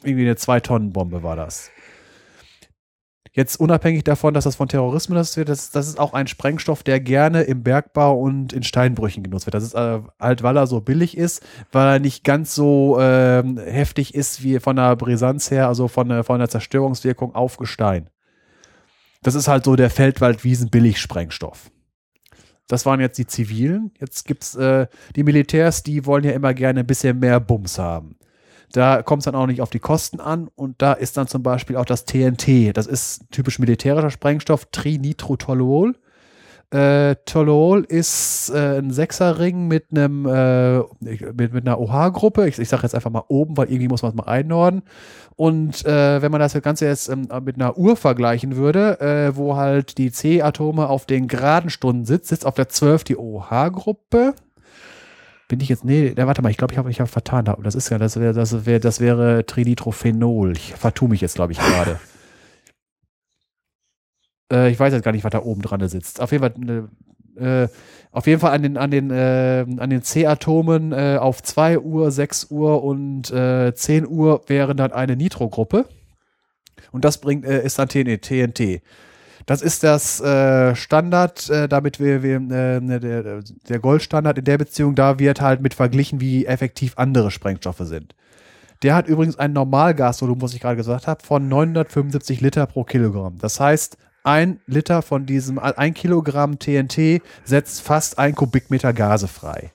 irgendwie 0.04 0.26
eine 0.26 0.36
Zwei-Tonnen-Bombe 0.36 1.22
war 1.22 1.36
das. 1.36 1.70
Jetzt 3.36 3.60
unabhängig 3.60 4.04
davon, 4.04 4.36
dass 4.36 4.44
das 4.44 4.56
von 4.58 4.68
Terrorismus 4.68 5.36
wird, 5.38 5.50
das, 5.50 5.72
das 5.72 5.88
ist 5.88 6.00
auch 6.00 6.14
ein 6.14 6.28
Sprengstoff, 6.28 6.84
der 6.84 7.00
gerne 7.00 7.42
im 7.42 7.64
Bergbau 7.64 8.20
und 8.20 8.54
in 8.54 8.62
Steinbrüchen 8.62 9.24
genutzt 9.24 9.48
wird. 9.48 9.56
Das 9.56 9.64
ist 9.64 9.74
äh, 9.74 10.02
halt, 10.20 10.44
weil 10.44 10.56
er 10.56 10.68
so 10.68 10.82
billig 10.82 11.18
ist, 11.18 11.42
weil 11.72 11.96
er 11.96 12.00
nicht 12.00 12.24
ganz 12.24 12.54
so 12.54 13.00
ähm, 13.02 13.58
heftig 13.58 14.14
ist 14.14 14.44
wie 14.44 14.60
von 14.60 14.76
der 14.76 14.96
Brisanz 14.96 15.50
her, 15.50 15.68
also 15.68 15.88
von, 15.88 16.10
der- 16.10 16.24
von 16.24 16.38
der 16.38 16.48
Zerstörungswirkung 16.50 17.34
auf 17.34 17.58
Gestein. 17.58 18.12
Das 19.24 19.34
ist 19.34 19.48
halt 19.48 19.66
so 19.66 19.76
der 19.76 19.90
Feldwald-Wiesen-Billig-Sprengstoff. 19.90 21.72
Das 22.68 22.86
waren 22.86 23.00
jetzt 23.00 23.18
die 23.18 23.26
Zivilen. 23.26 23.92
Jetzt 24.00 24.26
gibt's 24.26 24.54
äh, 24.56 24.86
die 25.16 25.24
Militärs, 25.24 25.82
die 25.82 26.06
wollen 26.06 26.24
ja 26.24 26.32
immer 26.32 26.54
gerne 26.54 26.82
ein 26.82 26.88
bisschen 26.88 27.18
mehr 27.20 27.40
Bums 27.40 27.80
haben. 27.80 28.16
Da 28.74 29.04
kommt 29.04 29.22
es 29.22 29.26
dann 29.26 29.36
auch 29.36 29.46
nicht 29.46 29.62
auf 29.62 29.70
die 29.70 29.80
Kosten 29.80 30.20
an 30.20 30.50
und 30.56 30.82
da 30.82 30.94
ist 30.94 31.16
dann 31.16 31.28
zum 31.28 31.44
Beispiel 31.44 31.78
auch 31.78 31.86
das 31.86 32.06
TNT. 32.06 32.76
Das 32.76 32.88
ist 32.88 33.22
typisch 33.32 33.60
militärischer 33.60 34.10
Sprengstoff, 34.10 34.66
Trinitrotoluol. 34.72 35.96
Äh, 36.72 37.18
Toluol 37.26 37.86
ist 37.88 38.50
äh, 38.50 38.80
ein 38.80 38.90
Sechserring 38.90 39.68
mit 39.68 39.86
einem 39.92 40.26
äh, 40.26 40.80
mit, 41.02 41.54
mit 41.54 41.68
einer 41.68 41.80
OH-Gruppe. 41.80 42.48
Ich, 42.48 42.58
ich 42.58 42.68
sage 42.68 42.82
jetzt 42.82 42.96
einfach 42.96 43.12
mal 43.12 43.26
oben, 43.28 43.56
weil 43.58 43.68
irgendwie 43.68 43.90
muss 43.90 44.02
man 44.02 44.10
es 44.10 44.18
mal 44.18 44.24
einordnen. 44.24 44.82
Und 45.36 45.86
äh, 45.86 46.24
wenn 46.24 46.32
man 46.32 46.42
das 46.42 46.60
Ganze 46.64 46.88
jetzt 46.88 47.10
ähm, 47.10 47.28
mit 47.44 47.58
einer 47.58 47.78
Uhr 47.78 47.96
vergleichen 47.96 48.56
würde, 48.56 49.00
äh, 49.02 49.38
wo 49.38 49.56
halt 49.56 50.00
die 50.00 50.12
C-Atome 50.12 50.90
auf 50.90 51.06
den 51.06 51.28
geraden 51.28 51.70
Stunden 51.70 52.06
sitzt, 52.06 52.30
sitzt 52.30 52.46
auf 52.48 52.56
der 52.56 52.70
12 52.70 53.04
die 53.04 53.18
OH-Gruppe. 53.18 54.34
Bin 55.54 55.62
ich 55.62 55.70
jetzt, 55.70 55.86
nee, 55.86 56.14
warte 56.16 56.42
mal, 56.42 56.50
ich 56.50 56.58
glaube, 56.58 56.74
ich 56.74 56.80
habe 56.80 56.90
ich 56.90 57.00
hab 57.00 57.08
vertan. 57.08 57.46
Das 57.62 57.76
ist 57.76 57.90
ja, 57.90 58.00
das 58.00 58.20
wäre, 58.20 58.34
das 58.34 58.66
wäre, 58.66 58.80
das 58.80 59.00
wäre 59.00 59.46
Trinitrophenol. 59.46 60.54
Ich 60.54 60.74
vertue 60.74 61.08
mich 61.08 61.22
jetzt, 61.22 61.36
glaube 61.36 61.52
ich, 61.52 61.60
gerade. 61.60 62.00
äh, 64.52 64.72
ich 64.72 64.80
weiß 64.80 64.92
jetzt 64.94 65.04
gar 65.04 65.12
nicht, 65.12 65.24
was 65.24 65.30
da 65.30 65.44
oben 65.44 65.62
dran 65.62 65.88
sitzt. 65.88 66.20
Auf 66.22 66.32
jeden 66.32 66.42
Fall, 66.44 66.88
äh, 67.38 67.66
äh, 67.66 67.68
auf 68.12 68.26
jeden 68.26 68.40
Fall 68.40 68.52
an 68.52 68.64
den, 68.64 68.78
an 68.78 68.90
den, 68.90 69.12
äh, 69.12 69.64
an 69.78 69.92
den 69.92 70.02
C-Atomen 70.02 70.92
äh, 70.92 71.18
auf 71.22 71.44
2 71.44 71.78
Uhr, 71.78 72.10
6 72.10 72.46
Uhr 72.50 72.84
und 72.84 73.30
äh, 73.30 73.76
10 73.76 74.08
Uhr 74.08 74.42
wären 74.48 74.76
dann 74.76 74.92
eine 74.92 75.16
Nitrogruppe. 75.16 75.86
Und 76.92 77.06
das 77.06 77.20
bringt, 77.20 77.46
äh, 77.46 77.64
ist 77.64 77.78
dann 77.78 77.90
TNT. 77.90 78.24
TNT. 78.24 78.82
Das 79.46 79.62
ist 79.62 79.84
das 79.84 80.22
äh, 80.22 80.76
Standard, 80.76 81.50
äh, 81.50 81.68
damit 81.68 82.00
wir, 82.00 82.24
wir 82.24 82.36
äh, 82.36 82.80
ne, 82.80 83.00
der, 83.00 83.44
der 83.68 83.80
Goldstandard 83.80 84.38
in 84.38 84.46
der 84.46 84.58
Beziehung, 84.58 84.96
da 84.96 85.20
wird 85.20 85.42
halt 85.42 85.62
mit 85.62 85.74
verglichen, 85.74 86.22
wie 86.22 86.46
effektiv 86.46 86.94
andere 86.98 87.32
Sprengstoffe 87.32 87.82
sind. 87.82 88.16
Der 88.84 88.96
hat 88.96 89.08
übrigens 89.08 89.38
ein 89.38 89.54
Normalgasvolumen, 89.54 90.42
was 90.42 90.54
ich 90.54 90.62
gerade 90.62 90.76
gesagt 90.76 91.08
habe, 91.08 91.24
von 91.24 91.48
975 91.48 92.42
Liter 92.42 92.66
pro 92.66 92.84
Kilogramm. 92.84 93.38
Das 93.40 93.60
heißt, 93.60 93.98
ein 94.24 94.60
Liter 94.68 95.02
von 95.02 95.26
diesem, 95.26 95.60
ein 95.60 95.94
Kilogramm 95.94 96.60
TNT 96.60 97.22
setzt 97.44 97.82
fast 97.82 98.20
ein 98.20 98.36
Kubikmeter 98.36 98.94
Gase 98.94 99.28
frei. 99.28 99.72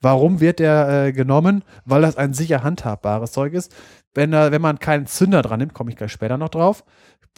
Warum 0.00 0.40
wird 0.40 0.58
der 0.58 1.06
äh, 1.06 1.12
genommen? 1.12 1.62
Weil 1.84 2.02
das 2.02 2.16
ein 2.16 2.32
sicher 2.32 2.62
handhabbares 2.62 3.32
Zeug 3.32 3.52
ist. 3.52 3.74
Wenn, 4.14 4.32
äh, 4.32 4.50
wenn 4.50 4.62
man 4.62 4.78
keinen 4.78 5.06
Zünder 5.06 5.42
dran 5.42 5.60
nimmt, 5.60 5.74
komme 5.74 5.90
ich 5.90 5.96
gleich 5.96 6.12
später 6.12 6.38
noch 6.38 6.48
drauf, 6.48 6.84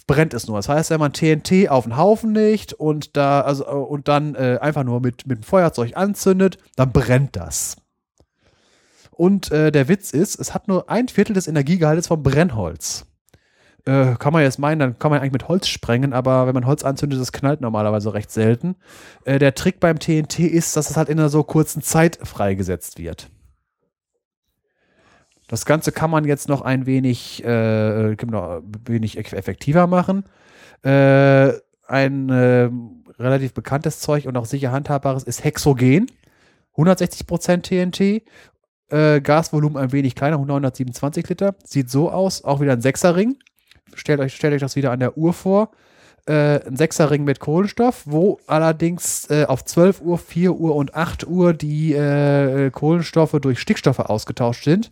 brennt 0.06 0.34
es 0.34 0.46
nur. 0.46 0.58
Das 0.58 0.68
heißt, 0.68 0.90
wenn 0.90 1.00
man 1.00 1.12
TNT 1.12 1.68
auf 1.68 1.84
den 1.84 1.96
Haufen 1.96 2.34
legt 2.34 2.72
und 2.72 3.16
da 3.16 3.40
also 3.40 3.66
und 3.66 4.08
dann 4.08 4.34
äh, 4.34 4.58
einfach 4.60 4.84
nur 4.84 5.00
mit 5.00 5.26
mit 5.26 5.38
dem 5.38 5.42
Feuerzeug 5.42 5.96
anzündet, 5.96 6.58
dann 6.76 6.92
brennt 6.92 7.36
das. 7.36 7.76
Und 9.10 9.50
äh, 9.52 9.70
der 9.70 9.88
Witz 9.88 10.12
ist, 10.12 10.40
es 10.40 10.54
hat 10.54 10.68
nur 10.68 10.88
ein 10.90 11.08
Viertel 11.08 11.34
des 11.34 11.46
Energiegehaltes 11.46 12.08
vom 12.08 12.22
Brennholz. 12.22 13.06
Äh, 13.84 14.14
kann 14.16 14.32
man 14.32 14.42
jetzt 14.42 14.58
meinen, 14.60 14.78
dann 14.78 14.98
kann 14.98 15.10
man 15.10 15.20
eigentlich 15.20 15.32
mit 15.32 15.48
Holz 15.48 15.66
sprengen, 15.66 16.12
aber 16.12 16.46
wenn 16.46 16.54
man 16.54 16.66
Holz 16.66 16.84
anzündet, 16.84 17.20
das 17.20 17.32
knallt 17.32 17.60
normalerweise 17.60 18.14
recht 18.14 18.30
selten. 18.30 18.76
Äh, 19.24 19.40
der 19.40 19.54
Trick 19.54 19.80
beim 19.80 19.98
TNT 19.98 20.40
ist, 20.40 20.76
dass 20.76 20.90
es 20.90 20.96
halt 20.96 21.08
in 21.08 21.18
einer 21.18 21.28
so 21.28 21.42
kurzen 21.42 21.82
Zeit 21.82 22.18
freigesetzt 22.22 22.98
wird. 22.98 23.28
Das 25.52 25.66
Ganze 25.66 25.92
kann 25.92 26.10
man 26.10 26.24
jetzt 26.24 26.48
noch 26.48 26.62
ein 26.62 26.86
wenig, 26.86 27.44
äh, 27.44 28.16
wenig 28.86 29.18
effektiver 29.18 29.86
machen. 29.86 30.24
Äh, 30.82 31.52
ein 31.86 32.30
äh, 32.30 32.70
relativ 33.18 33.52
bekanntes 33.52 34.00
Zeug 34.00 34.24
und 34.24 34.34
auch 34.38 34.46
sicher 34.46 34.72
handhabbares 34.72 35.24
ist 35.24 35.44
Hexogen. 35.44 36.10
160% 36.74 37.64
TNT. 37.64 38.22
Äh, 38.88 39.20
Gasvolumen 39.20 39.76
ein 39.76 39.92
wenig 39.92 40.14
kleiner, 40.14 40.38
927 40.38 41.28
Liter. 41.28 41.54
Sieht 41.64 41.90
so 41.90 42.10
aus, 42.10 42.44
auch 42.44 42.62
wieder 42.62 42.72
ein 42.72 42.80
Sechserring. 42.80 43.36
Stellt 43.92 44.20
euch, 44.20 44.34
stellt 44.34 44.54
euch 44.54 44.62
das 44.62 44.74
wieder 44.74 44.90
an 44.90 45.00
der 45.00 45.18
Uhr 45.18 45.34
vor. 45.34 45.70
Äh, 46.24 46.64
ein 46.64 46.76
Sechserring 46.76 47.24
mit 47.24 47.40
Kohlenstoff, 47.40 48.02
wo 48.04 48.38
allerdings 48.46 49.28
äh, 49.28 49.44
auf 49.44 49.64
12 49.64 50.02
Uhr, 50.02 50.18
4 50.18 50.54
Uhr 50.54 50.76
und 50.76 50.94
8 50.94 51.26
Uhr 51.26 51.52
die 51.52 51.94
äh, 51.94 52.70
Kohlenstoffe 52.70 53.36
durch 53.40 53.58
Stickstoffe 53.58 53.98
ausgetauscht 53.98 54.62
sind. 54.62 54.88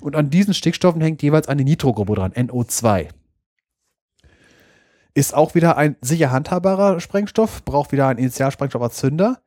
Und 0.00 0.14
an 0.14 0.28
diesen 0.28 0.52
Stickstoffen 0.52 1.00
hängt 1.00 1.22
jeweils 1.22 1.48
eine 1.48 1.64
Nitrogruppe 1.64 2.16
dran, 2.16 2.32
NO2. 2.32 3.08
Ist 5.14 5.32
auch 5.32 5.54
wieder 5.54 5.78
ein 5.78 5.96
sicher 6.02 6.30
handhabbarer 6.30 7.00
Sprengstoff, 7.00 7.64
braucht 7.64 7.92
wieder 7.92 8.08
einen 8.08 8.18
Initialsprengstoff 8.18 8.82
als 8.82 8.96
Zünder 8.96 9.40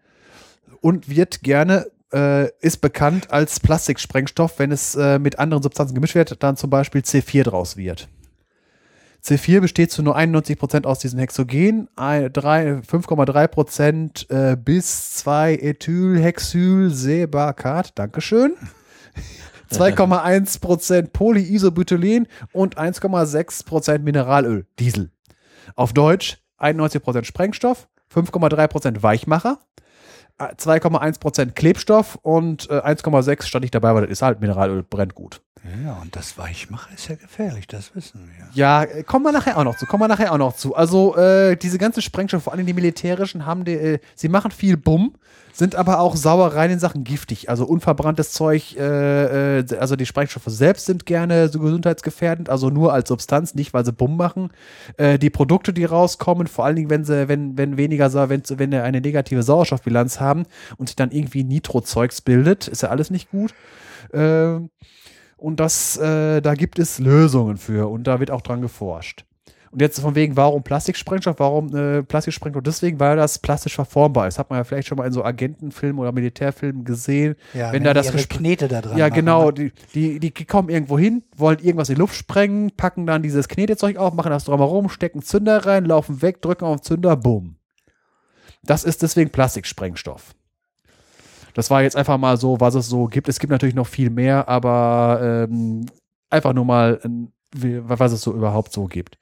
und 0.82 1.08
wird 1.08 1.44
gerne, 1.44 1.86
äh, 2.12 2.50
ist 2.62 2.78
bekannt 2.78 3.30
als 3.30 3.60
Plastiksprengstoff, 3.60 4.58
wenn 4.58 4.72
es 4.72 4.96
äh, 4.96 5.20
mit 5.20 5.38
anderen 5.38 5.62
Substanzen 5.62 5.94
gemischt 5.94 6.16
wird, 6.16 6.42
dann 6.42 6.58
zum 6.58 6.72
Beispiel 6.72 7.02
C4 7.02 7.44
draus 7.44 7.78
wird. 7.78 8.08
C4 9.28 9.60
besteht 9.60 9.92
zu 9.92 10.02
nur 10.04 10.18
91% 10.18 10.86
aus 10.86 11.00
diesem 11.00 11.20
Hexogen, 11.20 11.90
5,3% 11.98 14.30
äh, 14.30 14.56
bis 14.56 15.16
2 15.16 15.56
Ethylhexylsebakat, 15.56 18.00
Dankeschön. 18.00 18.54
2,1% 19.70 21.10
Polyisobutylen 21.10 22.28
und 22.54 22.78
1,6% 22.78 24.00
Mineralöl, 24.00 24.66
Diesel. 24.80 25.12
Auf 25.76 25.92
Deutsch 25.92 26.38
91% 26.58 27.26
Sprengstoff, 27.26 27.90
5,3% 28.14 29.04
Weichmacher, 29.04 29.60
2,1% 30.40 31.52
Klebstoff 31.52 32.18
und 32.22 32.70
äh, 32.70 32.80
1,6 32.80 33.44
stand 33.44 33.66
ich 33.66 33.72
dabei, 33.72 33.96
weil 33.96 34.02
das 34.02 34.12
ist 34.12 34.22
halt 34.22 34.40
Mineralöl, 34.40 34.84
brennt 34.84 35.16
gut. 35.16 35.42
Ja, 35.84 35.98
und 36.02 36.16
das 36.16 36.38
Weichmacher 36.38 36.94
ist 36.94 37.10
ja 37.10 37.16
gefährlich, 37.16 37.68
das 37.68 37.94
wissen 37.96 38.30
wir. 38.36 38.48
Ja, 38.54 38.84
äh, 38.84 39.04
kommen 39.04 39.26
wir 39.26 39.32
nachher 39.32 39.58
auch 39.58 39.64
noch 39.64 39.78
zu. 39.78 39.86
Kommen 39.86 40.04
wir 40.04 40.08
nachher 40.08 40.32
auch 40.32 40.38
noch 40.38 40.56
zu. 40.56 40.76
Also 40.76 41.16
äh, 41.18 41.58
diese 41.58 41.78
ganzen 41.78 42.02
Sprengstoffe, 42.02 42.44
vor 42.44 42.54
allem 42.54 42.66
die 42.66 42.74
militärischen, 42.74 43.46
haben 43.46 43.66
die, 43.66 43.74
äh, 43.74 44.00
sie 44.16 44.30
machen 44.30 44.52
viel 44.52 44.78
Bumm, 44.78 45.16
sind 45.58 45.76
aber 45.76 46.00
auch 46.00 46.16
Sauereien 46.16 46.74
in 46.74 46.80
Sachen 46.80 47.04
giftig. 47.04 47.50
Also 47.50 47.66
unverbranntes 47.66 48.32
Zeug, 48.32 48.76
äh, 48.78 49.60
äh, 49.60 49.78
also 49.80 49.96
die 49.96 50.06
Sprengstoffe 50.06 50.44
selbst 50.46 50.86
sind 50.86 51.08
gerne 51.08 51.50
so 51.50 51.60
gesundheitsgefährdend, 51.60 52.50
also 52.50 52.70
nur 52.70 52.94
als 52.94 53.10
Substanz, 53.10 53.56
nicht 53.56 53.74
weil 53.74 53.84
sie 53.84 53.92
Bumm 53.92 54.18
machen. 54.18 54.52
Äh, 54.98 55.18
die 55.18 55.32
Produkte, 55.32 55.74
die 55.74 55.86
rauskommen, 55.86 56.46
vor 56.46 56.66
allen 56.66 56.76
Dingen, 56.76 56.90
wenn 56.92 57.06
sie, 57.06 57.28
wenn, 57.28 57.58
wenn 57.58 57.76
weniger, 57.76 58.14
wenn, 58.30 58.44
wenn 58.48 58.72
sie 58.72 58.84
eine 58.84 59.02
negative 59.02 59.42
Sauerstoffbilanz 59.42 60.20
haben 60.20 60.44
und 60.78 60.90
sich 60.90 60.96
dann 60.96 61.10
irgendwie 61.10 61.44
Nitrozeugs 61.44 62.22
bildet, 62.22 62.68
ist 62.68 62.84
ja 62.84 62.90
alles 62.90 63.10
nicht 63.10 63.32
gut. 63.32 63.56
Ähm, 64.14 64.70
und 65.38 65.60
das, 65.60 65.98
äh, 65.98 66.40
da 66.42 66.54
gibt 66.54 66.78
es 66.78 67.00
Lösungen 67.00 67.58
für 67.58 67.90
und 67.90 68.06
da 68.06 68.20
wird 68.20 68.30
auch 68.30 68.42
dran 68.42 68.62
geforscht. 68.62 69.27
Und 69.72 69.82
jetzt 69.82 70.00
von 70.00 70.16
wegen, 70.16 70.38
warum 70.38 70.64
Plastiksprengstoff? 70.64 71.40
Warum 71.40 71.76
äh, 71.76 72.04
Plastiksprengstoff? 72.04 72.64
Deswegen, 72.64 73.00
weil 73.00 73.18
das 73.18 73.40
plastisch 73.40 73.76
verformbar 73.76 74.28
ist. 74.28 74.40
Hat 74.40 74.50
man 74.50 74.60
ja 74.60 74.64
vielleicht 74.64 74.88
schon 74.88 74.98
mal 74.98 75.06
in 75.06 75.14
so 75.14 75.24
Agentenfilmen 75.24 76.00
oder 76.00 76.12
Militärfilmen 76.12 76.86
gesehen. 76.86 77.36
Ja, 77.54 77.72
wenn 77.74 77.84
da 77.84 77.94
das 77.94 78.12
Knete 78.30 78.68
da 78.68 78.82
dran 78.82 78.98
Ja, 78.98 79.10
genau. 79.10 79.52
ne? 79.52 79.72
Die, 79.94 80.20
die, 80.20 80.20
die 80.20 80.46
kommen 80.46 80.70
irgendwo 80.70 80.98
hin, 80.98 81.24
wollen 81.36 81.60
irgendwas 81.60 81.90
in 81.90 81.96
die 81.96 82.02
Luft 82.02 82.16
sprengen, 82.16 82.72
packen 82.76 83.06
dann 83.06 83.24
dieses 83.24 83.48
Knetezeug 83.48 83.98
auf, 83.98 84.14
machen 84.14 84.32
das 84.32 84.46
drumherum, 84.46 84.90
stecken 84.90 85.22
Zünder 85.22 85.66
rein, 85.66 85.86
laufen 85.86 86.22
weg, 86.22 86.42
drücken 86.42 86.66
auf 86.66 86.78
den 86.78 86.84
Zünder, 86.84 87.16
bumm. 87.16 87.58
Das 88.64 88.84
ist 88.84 89.02
deswegen 89.02 89.30
Plastiksprengstoff. 89.32 90.34
Das 91.54 91.72
war 91.72 91.82
jetzt 91.82 91.96
einfach 91.96 92.18
mal 92.18 92.38
so, 92.38 92.60
was 92.60 92.76
es 92.76 92.88
so 92.88 93.06
gibt. 93.06 93.28
Es 93.30 93.40
gibt 93.40 93.50
natürlich 93.50 93.76
noch 93.76 93.88
viel 93.88 94.12
mehr, 94.12 94.48
aber 94.48 95.48
ähm, 95.50 95.88
einfach 96.30 96.54
nur 96.54 96.66
mal, 96.66 97.00
was 97.54 98.12
es 98.12 98.22
so 98.22 98.34
überhaupt 98.34 98.72
so 98.72 98.86
gibt. 98.86 99.18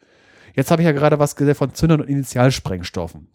Jetzt 0.56 0.72
habe 0.72 0.82
ich 0.82 0.85
ja 0.85 0.92
gerade 0.92 1.19
was 1.19 1.35
gesehen 1.35 1.56
von 1.56 1.74
Zündern 1.74 2.01
und 2.01 2.09
Initialsprengstoffen. 2.09 3.27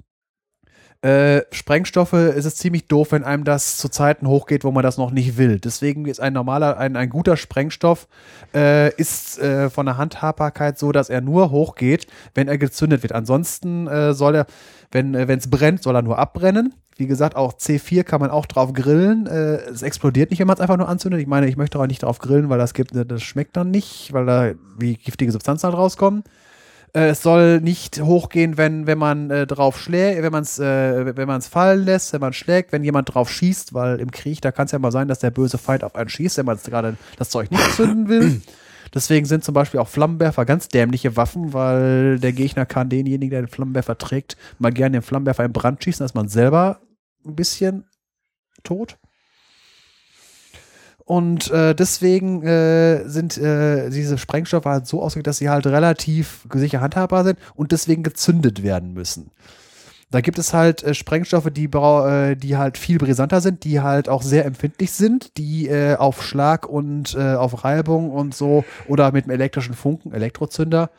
Äh, 1.03 1.45
Sprengstoffe 1.51 2.13
ist 2.13 2.45
es 2.45 2.57
ziemlich 2.57 2.87
doof, 2.87 3.13
wenn 3.13 3.25
einem 3.25 3.45
das 3.45 3.79
zu 3.79 3.89
Zeiten 3.89 4.29
hochgeht, 4.29 4.65
wo 4.65 4.71
man 4.71 4.83
das 4.83 4.99
noch 4.99 5.11
nicht 5.11 5.39
will. 5.39 5.59
Deswegen 5.59 6.05
ist 6.05 6.21
ein 6.21 6.35
normaler, 6.35 6.77
ein, 6.77 6.95
ein 6.95 7.09
guter 7.09 7.39
Sprengstoff 7.39 8.07
äh, 8.55 8.95
ist 8.97 9.39
äh, 9.39 9.71
von 9.71 9.87
der 9.87 9.97
Handhabbarkeit 9.97 10.79
so, 10.79 10.93
dass 10.93 11.09
er 11.09 11.23
nur 11.23 11.51
hochgeht, 11.51 12.07
wenn 12.35 12.49
er 12.49 12.59
gezündet 12.59 13.03
wird. 13.03 13.13
Ansonsten 13.13 13.87
äh, 13.87 14.13
soll 14.13 14.35
er, 14.35 14.47
wenn 14.93 15.15
äh, 15.15 15.25
es 15.35 15.49
brennt, 15.49 15.83
soll 15.83 15.97
er 15.97 16.03
nur 16.03 16.19
abbrennen. 16.19 16.75
Wie 16.99 17.07
gesagt, 17.07 17.35
auch 17.35 17.55
C4 17.55 18.03
kann 18.03 18.21
man 18.21 18.29
auch 18.29 18.45
drauf 18.45 18.75
grillen. 18.75 19.27
Äh, 19.27 19.57
es 19.71 19.81
explodiert 19.81 20.29
nicht, 20.29 20.41
wenn 20.41 20.47
man 20.47 20.57
es 20.57 20.61
einfach 20.61 20.77
nur 20.77 20.91
anzündet. 20.91 21.23
Ich 21.23 21.27
meine, 21.27 21.49
ich 21.49 21.57
möchte 21.57 21.79
auch 21.79 21.87
nicht 21.87 22.03
drauf 22.03 22.19
grillen, 22.19 22.51
weil 22.51 22.59
das 22.59 22.75
gibt, 22.75 22.93
das 22.95 23.23
schmeckt 23.23 23.57
dann 23.57 23.71
nicht, 23.71 24.13
weil 24.13 24.27
da 24.27 24.53
wie 24.79 24.97
giftige 24.97 25.33
Substanzen 25.33 25.65
halt 25.69 25.79
rauskommen. 25.79 26.25
Äh, 26.93 27.11
es 27.11 27.23
soll 27.23 27.61
nicht 27.61 28.01
hochgehen, 28.01 28.57
wenn, 28.57 28.87
wenn 28.87 28.99
man 28.99 29.31
äh, 29.31 29.47
drauf 29.47 29.79
schlägt, 29.79 30.23
wenn 30.23 30.33
man 30.33 30.43
es 30.43 30.59
äh, 30.59 31.17
wenn 31.17 31.29
man's 31.29 31.47
fallen 31.47 31.85
lässt, 31.85 32.13
wenn 32.13 32.21
man 32.21 32.33
schlägt, 32.33 32.73
wenn 32.73 32.83
jemand 32.83 33.15
drauf 33.15 33.31
schießt, 33.31 33.75
weil 33.75 34.01
im 34.01 34.11
Krieg, 34.11 34.41
da 34.41 34.51
kann 34.51 34.67
es 34.67 34.73
ja 34.73 34.79
mal 34.79 34.93
sein, 34.93 35.09
dass 35.09 35.21
der 35.21 35.31
böse 35.31 35.59
Feind 35.59 35.85
auf 35.85 35.95
einen 35.95 36.09
schießt, 36.09 36.39
wenn 36.39 36.47
man 36.47 36.59
gerade 36.59 36.97
das 37.17 37.31
Zeug 37.31 37.51
nicht 37.51 37.75
zünden 37.75 38.09
will. 38.09 38.43
Deswegen 38.95 39.25
sind 39.25 39.45
zum 39.45 39.55
Beispiel 39.55 39.79
auch 39.79 39.87
Flammenwerfer 39.87 40.45
ganz 40.45 40.67
dämliche 40.67 41.17
Waffen, 41.17 41.53
weil 41.53 42.19
der 42.19 42.33
Gegner 42.33 42.67
kann 42.67 42.89
denjenigen, 42.89 43.31
der 43.31 43.43
den 43.43 43.49
Flammenwerfer 43.49 43.97
trägt, 43.97 44.37
mal 44.59 44.73
gerne 44.73 44.99
den 44.99 45.03
Flammenwerfer 45.03 45.45
in 45.45 45.53
Brand 45.53 45.85
schießen, 45.85 46.03
dass 46.03 46.15
man 46.15 46.29
selber 46.29 46.81
ein 47.25 47.37
bisschen 47.37 47.85
tot. 48.65 48.99
Und 51.11 51.51
äh, 51.51 51.75
deswegen 51.75 52.45
äh, 52.45 53.03
sind 53.09 53.37
äh, 53.37 53.91
diese 53.91 54.17
Sprengstoffe 54.17 54.67
halt 54.67 54.87
so 54.87 55.03
ausgelegt, 55.03 55.27
dass 55.27 55.39
sie 55.39 55.51
halt 55.51 55.67
relativ 55.67 56.47
sicher 56.55 56.81
handhabbar 56.81 57.25
sind 57.25 57.37
und 57.57 57.73
deswegen 57.73 58.05
gezündet 58.05 58.63
werden 58.63 58.93
müssen. 58.93 59.33
Da 60.13 60.21
gibt 60.21 60.39
es 60.39 60.55
halt 60.55 60.85
äh, 60.85 60.95
Sprengstoffe, 60.95 61.51
die, 61.51 61.65
äh, 61.65 62.37
die 62.37 62.57
halt 62.57 62.79
viel 62.79 62.99
brisanter 62.99 63.41
sind, 63.41 63.65
die 63.65 63.81
halt 63.81 64.09
auch 64.09 64.23
sehr 64.23 64.45
empfindlich 64.45 64.93
sind, 64.93 65.37
die 65.37 65.67
äh, 65.67 65.97
auf 65.97 66.23
Schlag 66.23 66.69
und 66.69 67.17
äh, 67.17 67.35
auf 67.35 67.65
Reibung 67.65 68.13
und 68.13 68.33
so 68.33 68.65
oder 68.87 69.11
mit 69.11 69.25
einem 69.25 69.33
elektrischen 69.33 69.75
Funken, 69.75 70.13
Elektrozünder, 70.13 70.91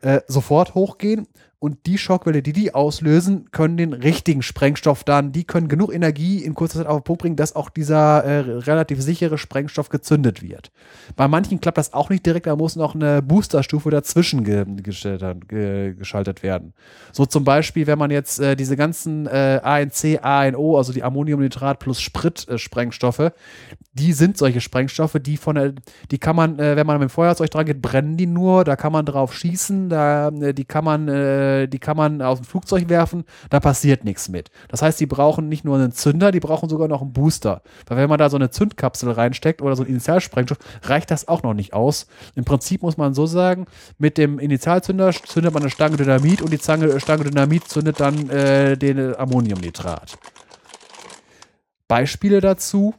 äh, 0.00 0.22
sofort 0.26 0.74
hochgehen. 0.74 1.28
Und 1.62 1.86
die 1.86 1.96
Schockwelle, 1.96 2.42
die 2.42 2.52
die 2.52 2.74
auslösen, 2.74 3.52
können 3.52 3.76
den 3.76 3.92
richtigen 3.92 4.42
Sprengstoff 4.42 5.04
dann, 5.04 5.30
die 5.30 5.44
können 5.44 5.68
genug 5.68 5.94
Energie 5.94 6.38
in 6.38 6.54
kurzer 6.54 6.78
Zeit 6.78 6.88
auf 6.88 7.02
den 7.02 7.04
Punkt 7.04 7.22
bringen, 7.22 7.36
dass 7.36 7.54
auch 7.54 7.70
dieser 7.70 8.24
äh, 8.24 8.38
relativ 8.40 9.00
sichere 9.00 9.38
Sprengstoff 9.38 9.88
gezündet 9.88 10.42
wird. 10.42 10.72
Bei 11.14 11.28
manchen 11.28 11.60
klappt 11.60 11.78
das 11.78 11.92
auch 11.92 12.10
nicht 12.10 12.26
direkt, 12.26 12.48
da 12.48 12.56
muss 12.56 12.74
noch 12.74 12.96
eine 12.96 13.22
Boosterstufe 13.22 13.90
dazwischen 13.90 14.42
ge 14.42 14.64
ge 15.46 15.94
geschaltet 15.94 16.42
werden. 16.42 16.72
So 17.12 17.26
zum 17.26 17.44
Beispiel, 17.44 17.86
wenn 17.86 17.96
man 17.98 18.10
jetzt 18.10 18.40
äh, 18.40 18.56
diese 18.56 18.76
ganzen 18.76 19.28
äh, 19.28 19.60
ANC, 19.62 20.18
ANO, 20.20 20.76
also 20.78 20.92
die 20.92 21.04
Ammoniumnitrat 21.04 21.78
plus 21.78 22.00
Sprit-Sprengstoffe, 22.00 23.30
die 23.92 24.12
sind 24.14 24.36
solche 24.36 24.60
Sprengstoffe, 24.60 25.18
die 25.20 25.36
von 25.36 25.54
der, 25.54 25.74
die 26.10 26.18
kann 26.18 26.34
man, 26.34 26.58
äh, 26.58 26.74
wenn 26.74 26.88
man 26.88 26.98
mit 26.98 27.08
dem 27.08 27.12
Feuerzeug 27.12 27.50
dran 27.50 27.66
geht, 27.66 27.80
brennen 27.80 28.16
die 28.16 28.26
nur, 28.26 28.64
da 28.64 28.74
kann 28.74 28.90
man 28.90 29.06
drauf 29.06 29.32
schießen, 29.32 29.90
da, 29.90 30.28
äh, 30.28 30.52
die 30.52 30.64
kann 30.64 30.84
man 30.84 31.06
äh, 31.52 31.68
die 31.68 31.78
kann 31.78 31.96
man 31.96 32.22
aus 32.22 32.40
dem 32.40 32.44
Flugzeug 32.44 32.88
werfen, 32.88 33.24
da 33.50 33.60
passiert 33.60 34.04
nichts 34.04 34.28
mit. 34.28 34.50
Das 34.68 34.82
heißt, 34.82 34.98
die 35.00 35.06
brauchen 35.06 35.48
nicht 35.48 35.64
nur 35.64 35.76
einen 35.76 35.92
Zünder, 35.92 36.32
die 36.32 36.40
brauchen 36.40 36.68
sogar 36.68 36.88
noch 36.88 37.02
einen 37.02 37.12
Booster. 37.12 37.62
Weil 37.86 37.98
wenn 37.98 38.08
man 38.08 38.18
da 38.18 38.30
so 38.30 38.36
eine 38.36 38.50
Zündkapsel 38.50 39.10
reinsteckt 39.10 39.62
oder 39.62 39.76
so 39.76 39.82
ein 39.82 39.88
Initialsprengstoff, 39.88 40.58
reicht 40.82 41.10
das 41.10 41.28
auch 41.28 41.42
noch 41.42 41.54
nicht 41.54 41.72
aus. 41.72 42.06
Im 42.34 42.44
Prinzip 42.44 42.82
muss 42.82 42.96
man 42.96 43.14
so 43.14 43.26
sagen, 43.26 43.66
mit 43.98 44.18
dem 44.18 44.38
Initialzünder 44.38 45.12
zündet 45.12 45.52
man 45.52 45.62
eine 45.62 45.70
Stange 45.70 45.96
Dynamit 45.96 46.42
und 46.42 46.52
die 46.52 46.58
Zange, 46.58 46.98
Stange 47.00 47.24
Dynamit 47.24 47.68
zündet 47.68 48.00
dann 48.00 48.28
äh, 48.30 48.76
den 48.76 49.14
Ammoniumnitrat. 49.16 50.16
Beispiele 51.88 52.40
dazu 52.40 52.94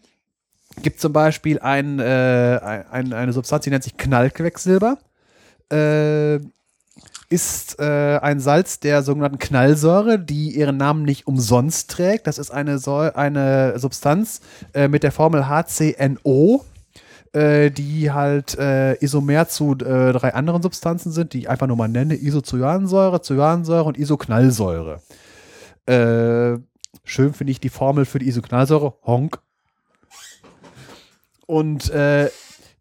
gibt 0.82 1.00
zum 1.00 1.14
Beispiel 1.14 1.60
ein, 1.60 2.00
äh, 2.00 2.60
ein, 2.92 3.14
eine 3.14 3.34
Substanz, 3.34 3.64
die 3.64 3.70
nennt 3.70 3.84
sich 3.84 3.98
Knallquecksilber. 3.98 4.98
Äh, 5.72 6.40
ist 7.34 7.80
äh, 7.80 8.20
ein 8.22 8.40
Salz 8.40 8.80
der 8.80 9.02
sogenannten 9.02 9.40
Knallsäure, 9.40 10.20
die 10.20 10.52
ihren 10.52 10.78
Namen 10.78 11.02
nicht 11.02 11.26
umsonst 11.26 11.90
trägt. 11.90 12.28
Das 12.28 12.38
ist 12.38 12.52
eine, 12.52 12.78
Säure, 12.78 13.16
eine 13.16 13.80
Substanz 13.80 14.42
äh, 14.76 14.88
mit 14.88 15.02
der 15.02 15.12
Formel 15.12 15.48
HCNO, 15.48 16.64
äh, 17.32 17.72
die 17.72 18.12
halt 18.12 18.56
äh, 18.60 19.04
Isomer 19.04 19.48
zu 19.48 19.72
äh, 19.72 20.14
drei 20.14 20.36
anderen 20.36 20.62
Substanzen 20.62 21.12
sind, 21.12 21.34
die 21.34 21.40
ich 21.40 21.50
einfach 21.50 21.66
nur 21.66 21.76
mal 21.76 21.88
nenne: 21.88 22.14
Isocyansäure, 22.14 23.20
Cyansäure 23.24 23.86
und 23.86 23.98
Isoknallsäure. 23.98 25.02
Äh, 25.88 26.60
schön 27.04 27.34
finde 27.34 27.50
ich 27.50 27.60
die 27.60 27.70
Formel 27.70 28.06
für 28.06 28.20
die 28.20 28.28
Isoknallsäure: 28.28 28.94
Honk. 29.08 29.40
Und 31.48 31.90
äh, 31.90 32.30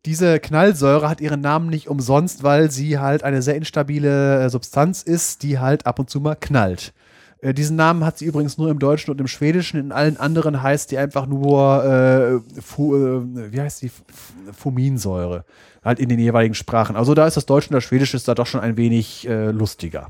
diese 0.04 0.40
Knallsäure 0.40 1.08
hat 1.08 1.20
ihren 1.20 1.40
Namen 1.40 1.68
nicht 1.68 1.88
umsonst, 1.88 2.42
weil 2.42 2.70
sie 2.70 2.98
halt 2.98 3.22
eine 3.22 3.42
sehr 3.42 3.54
instabile 3.54 4.44
äh, 4.44 4.50
Substanz 4.50 5.02
ist, 5.02 5.42
die 5.42 5.58
halt 5.58 5.86
ab 5.86 5.98
und 5.98 6.10
zu 6.10 6.20
mal 6.20 6.34
knallt. 6.34 6.92
Äh, 7.40 7.54
diesen 7.54 7.76
Namen 7.76 8.04
hat 8.04 8.18
sie 8.18 8.24
übrigens 8.24 8.58
nur 8.58 8.70
im 8.70 8.78
Deutschen 8.78 9.10
und 9.10 9.20
im 9.20 9.28
Schwedischen. 9.28 9.78
In 9.78 9.92
allen 9.92 10.16
anderen 10.16 10.62
heißt 10.62 10.90
die 10.90 10.98
einfach 10.98 11.26
nur, 11.26 11.84
äh, 11.84 12.60
Fu, 12.60 12.96
äh, 12.96 13.52
wie 13.52 13.60
heißt 13.60 13.82
die? 13.82 13.90
Fuminsäure. 14.52 15.44
Halt 15.84 15.98
in 15.98 16.08
den 16.08 16.18
jeweiligen 16.18 16.54
Sprachen. 16.54 16.96
Also 16.96 17.14
da 17.14 17.26
ist 17.26 17.36
das 17.36 17.46
Deutsche 17.46 17.70
und 17.70 17.74
das 17.74 17.84
Schwedische 17.84 18.16
ist 18.16 18.28
da 18.28 18.34
doch 18.34 18.46
schon 18.46 18.60
ein 18.60 18.76
wenig 18.76 19.28
äh, 19.28 19.50
lustiger. 19.50 20.08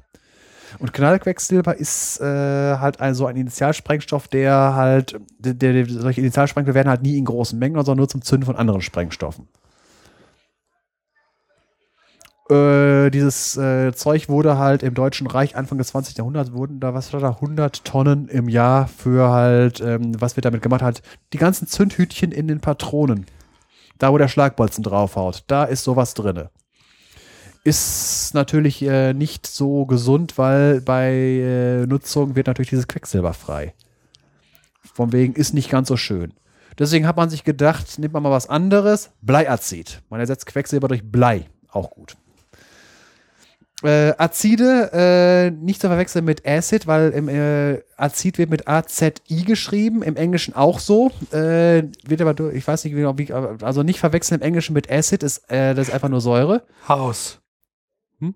Und 0.78 0.94
Knallquecksilber 0.94 1.76
ist 1.76 2.20
äh, 2.20 2.24
halt 2.24 3.00
ein, 3.00 3.14
so 3.14 3.26
ein 3.26 3.36
Initialsprengstoff, 3.36 4.28
der 4.28 4.74
halt, 4.74 5.20
der, 5.38 5.54
der, 5.54 5.86
solche 5.86 6.22
Initialsprengstoffe 6.22 6.74
werden 6.74 6.88
halt 6.88 7.02
nie 7.02 7.18
in 7.18 7.26
großen 7.26 7.58
Mengen, 7.58 7.76
sondern 7.76 7.98
nur 7.98 8.08
zum 8.08 8.22
Zünden 8.22 8.46
von 8.46 8.56
anderen 8.56 8.80
Sprengstoffen. 8.80 9.48
Äh, 12.52 13.10
dieses 13.10 13.56
äh, 13.56 13.92
Zeug 13.94 14.28
wurde 14.28 14.58
halt 14.58 14.82
im 14.82 14.94
Deutschen 14.94 15.26
Reich 15.26 15.56
Anfang 15.56 15.78
des 15.78 15.88
20. 15.88 16.18
Jahrhunderts 16.18 16.52
wurden 16.52 16.80
da, 16.80 16.92
was 16.92 17.12
war 17.12 17.20
da, 17.20 17.30
100 17.30 17.84
Tonnen 17.84 18.28
im 18.28 18.48
Jahr 18.48 18.88
für 18.88 19.30
halt, 19.30 19.80
ähm, 19.80 20.20
was 20.20 20.36
wird 20.36 20.44
damit 20.44 20.60
gemacht 20.60 20.82
hat, 20.82 21.02
die 21.32 21.38
ganzen 21.38 21.66
Zündhütchen 21.66 22.30
in 22.30 22.48
den 22.48 22.60
Patronen. 22.60 23.26
Da, 23.98 24.12
wo 24.12 24.18
der 24.18 24.28
Schlagbolzen 24.28 24.84
draufhaut, 24.84 25.44
da 25.46 25.64
ist 25.64 25.84
sowas 25.84 26.14
drinne. 26.14 26.50
Ist 27.64 28.34
natürlich 28.34 28.82
äh, 28.82 29.14
nicht 29.14 29.46
so 29.46 29.86
gesund, 29.86 30.36
weil 30.36 30.80
bei 30.80 31.12
äh, 31.12 31.86
Nutzung 31.86 32.34
wird 32.34 32.48
natürlich 32.48 32.70
dieses 32.70 32.88
Quecksilber 32.88 33.32
frei. 33.32 33.72
Von 34.94 35.12
wegen 35.12 35.34
ist 35.34 35.54
nicht 35.54 35.70
ganz 35.70 35.88
so 35.88 35.96
schön. 35.96 36.34
Deswegen 36.78 37.06
hat 37.06 37.16
man 37.16 37.30
sich 37.30 37.44
gedacht, 37.44 37.98
nimmt 37.98 38.14
man 38.14 38.22
mal 38.22 38.30
was 38.30 38.48
anderes. 38.48 39.10
Bleiazid. 39.22 40.02
Man 40.10 40.20
ersetzt 40.20 40.46
Quecksilber 40.46 40.88
durch 40.88 41.08
Blei. 41.08 41.46
Auch 41.70 41.90
gut. 41.90 42.16
Äh, 43.82 44.14
Azide 44.18 44.90
äh, 44.92 45.50
nicht 45.50 45.80
zu 45.80 45.88
verwechseln 45.88 46.24
mit 46.24 46.46
Acid, 46.46 46.86
weil 46.86 47.10
im 47.10 47.28
äh, 47.28 47.80
Azid 47.96 48.38
wird 48.38 48.50
mit 48.50 48.68
A-Z-I 48.68 49.44
geschrieben, 49.44 50.02
im 50.02 50.16
Englischen 50.16 50.54
auch 50.54 50.78
so. 50.78 51.10
Äh, 51.32 51.84
wird 52.06 52.20
aber, 52.20 52.34
durch, 52.34 52.54
ich 52.54 52.66
weiß 52.66 52.84
nicht 52.84 52.94
genau, 52.94 53.18
wie, 53.18 53.32
also 53.32 53.82
nicht 53.82 53.98
verwechseln 54.00 54.40
im 54.40 54.46
Englischen 54.46 54.72
mit 54.74 54.90
Acid, 54.90 55.22
ist, 55.22 55.50
äh, 55.50 55.74
das 55.74 55.88
ist 55.88 55.94
einfach 55.94 56.08
nur 56.08 56.20
Säure. 56.20 56.62
Haus. 56.88 57.40
Hm? 58.20 58.34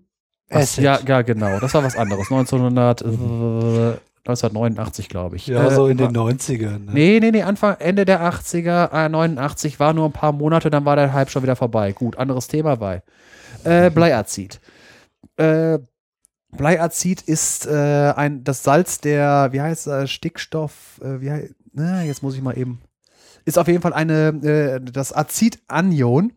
Was, 0.50 0.76
ja, 0.76 0.98
ja, 1.06 1.22
genau, 1.22 1.60
das 1.60 1.72
war 1.74 1.84
was 1.84 1.96
anderes. 1.96 2.30
1900, 2.30 3.02
äh, 3.02 3.04
1989, 4.24 5.08
glaube 5.08 5.36
ich. 5.36 5.46
Ja, 5.46 5.70
so 5.70 5.86
in 5.86 5.98
den 5.98 6.14
war- 6.14 6.24
90ern. 6.28 6.86
Ne? 6.86 6.90
Nee, 6.92 7.18
nee, 7.20 7.30
nee, 7.30 7.42
Anfang, 7.42 7.76
Ende 7.78 8.04
der 8.04 8.20
80er, 8.22 8.90
äh, 9.06 9.08
89 9.08 9.78
war 9.78 9.92
nur 9.92 10.06
ein 10.06 10.12
paar 10.12 10.32
Monate, 10.32 10.70
dann 10.70 10.84
war 10.84 10.96
der 10.96 11.12
Hype 11.12 11.30
schon 11.30 11.44
wieder 11.44 11.54
vorbei. 11.54 11.92
Gut, 11.92 12.16
anderes 12.18 12.48
Thema 12.48 12.74
bei. 12.76 13.02
Äh, 13.62 13.90
Bleiazid. 13.90 14.60
Äh, 15.36 15.78
Bleiazid 16.56 17.22
ist 17.22 17.66
äh, 17.66 18.12
ein, 18.16 18.44
das 18.44 18.62
Salz 18.62 19.00
der, 19.00 19.48
wie 19.52 19.60
heißt 19.60 19.86
äh, 19.86 20.06
Stickstoff, 20.06 21.00
äh, 21.02 21.20
wie 21.20 21.30
heißt, 21.30 21.54
na, 21.72 22.02
jetzt 22.02 22.22
muss 22.22 22.34
ich 22.34 22.42
mal 22.42 22.56
eben. 22.56 22.80
Ist 23.44 23.58
auf 23.58 23.68
jeden 23.68 23.82
Fall 23.82 23.92
eine, 23.92 24.28
äh, 24.42 24.80
das 24.80 25.14
Azidanion 25.14 26.32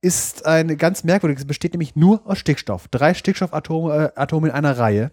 ist 0.00 0.44
ein 0.44 0.76
ganz 0.76 1.02
merkwürdiges, 1.02 1.46
besteht 1.46 1.72
nämlich 1.72 1.96
nur 1.96 2.26
aus 2.26 2.38
Stickstoff. 2.38 2.88
Drei 2.88 3.14
Stickstoffatome 3.14 4.12
äh, 4.14 4.20
Atome 4.20 4.48
in 4.48 4.54
einer 4.54 4.76
Reihe, 4.76 5.10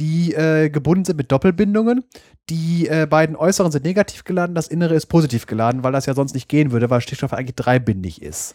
die 0.00 0.34
äh, 0.34 0.68
gebunden 0.70 1.04
sind 1.04 1.16
mit 1.16 1.30
Doppelbindungen. 1.30 2.04
Die 2.50 2.90
beiden 3.08 3.36
äußeren 3.36 3.72
sind 3.72 3.86
negativ 3.86 4.24
geladen, 4.24 4.54
das 4.54 4.68
innere 4.68 4.94
ist 4.94 5.06
positiv 5.06 5.46
geladen, 5.46 5.82
weil 5.82 5.92
das 5.92 6.04
ja 6.04 6.12
sonst 6.12 6.34
nicht 6.34 6.46
gehen 6.46 6.72
würde, 6.72 6.90
weil 6.90 7.00
Stickstoff 7.00 7.32
eigentlich 7.32 7.54
dreibindig 7.54 8.20
ist. 8.20 8.54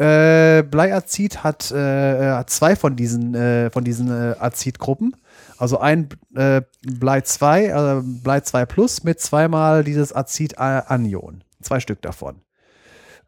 Äh, 0.00 0.62
Bleiazid 0.62 1.44
hat, 1.44 1.70
äh, 1.72 2.30
hat 2.30 2.48
zwei 2.48 2.74
von 2.74 2.96
diesen, 2.96 3.34
äh, 3.34 3.68
von 3.68 3.84
diesen 3.84 4.10
äh, 4.10 4.34
Azidgruppen. 4.38 5.14
Also 5.58 5.78
ein 5.78 6.08
äh, 6.34 6.62
Blei 6.80 7.20
2, 7.20 7.64
äh, 7.66 8.02
Blei 8.02 8.40
2 8.40 8.64
Plus 8.64 9.04
mit 9.04 9.20
zweimal 9.20 9.84
dieses 9.84 10.16
Azid-Anion. 10.16 11.44
Zwei 11.60 11.80
Stück 11.80 12.00
davon. 12.00 12.40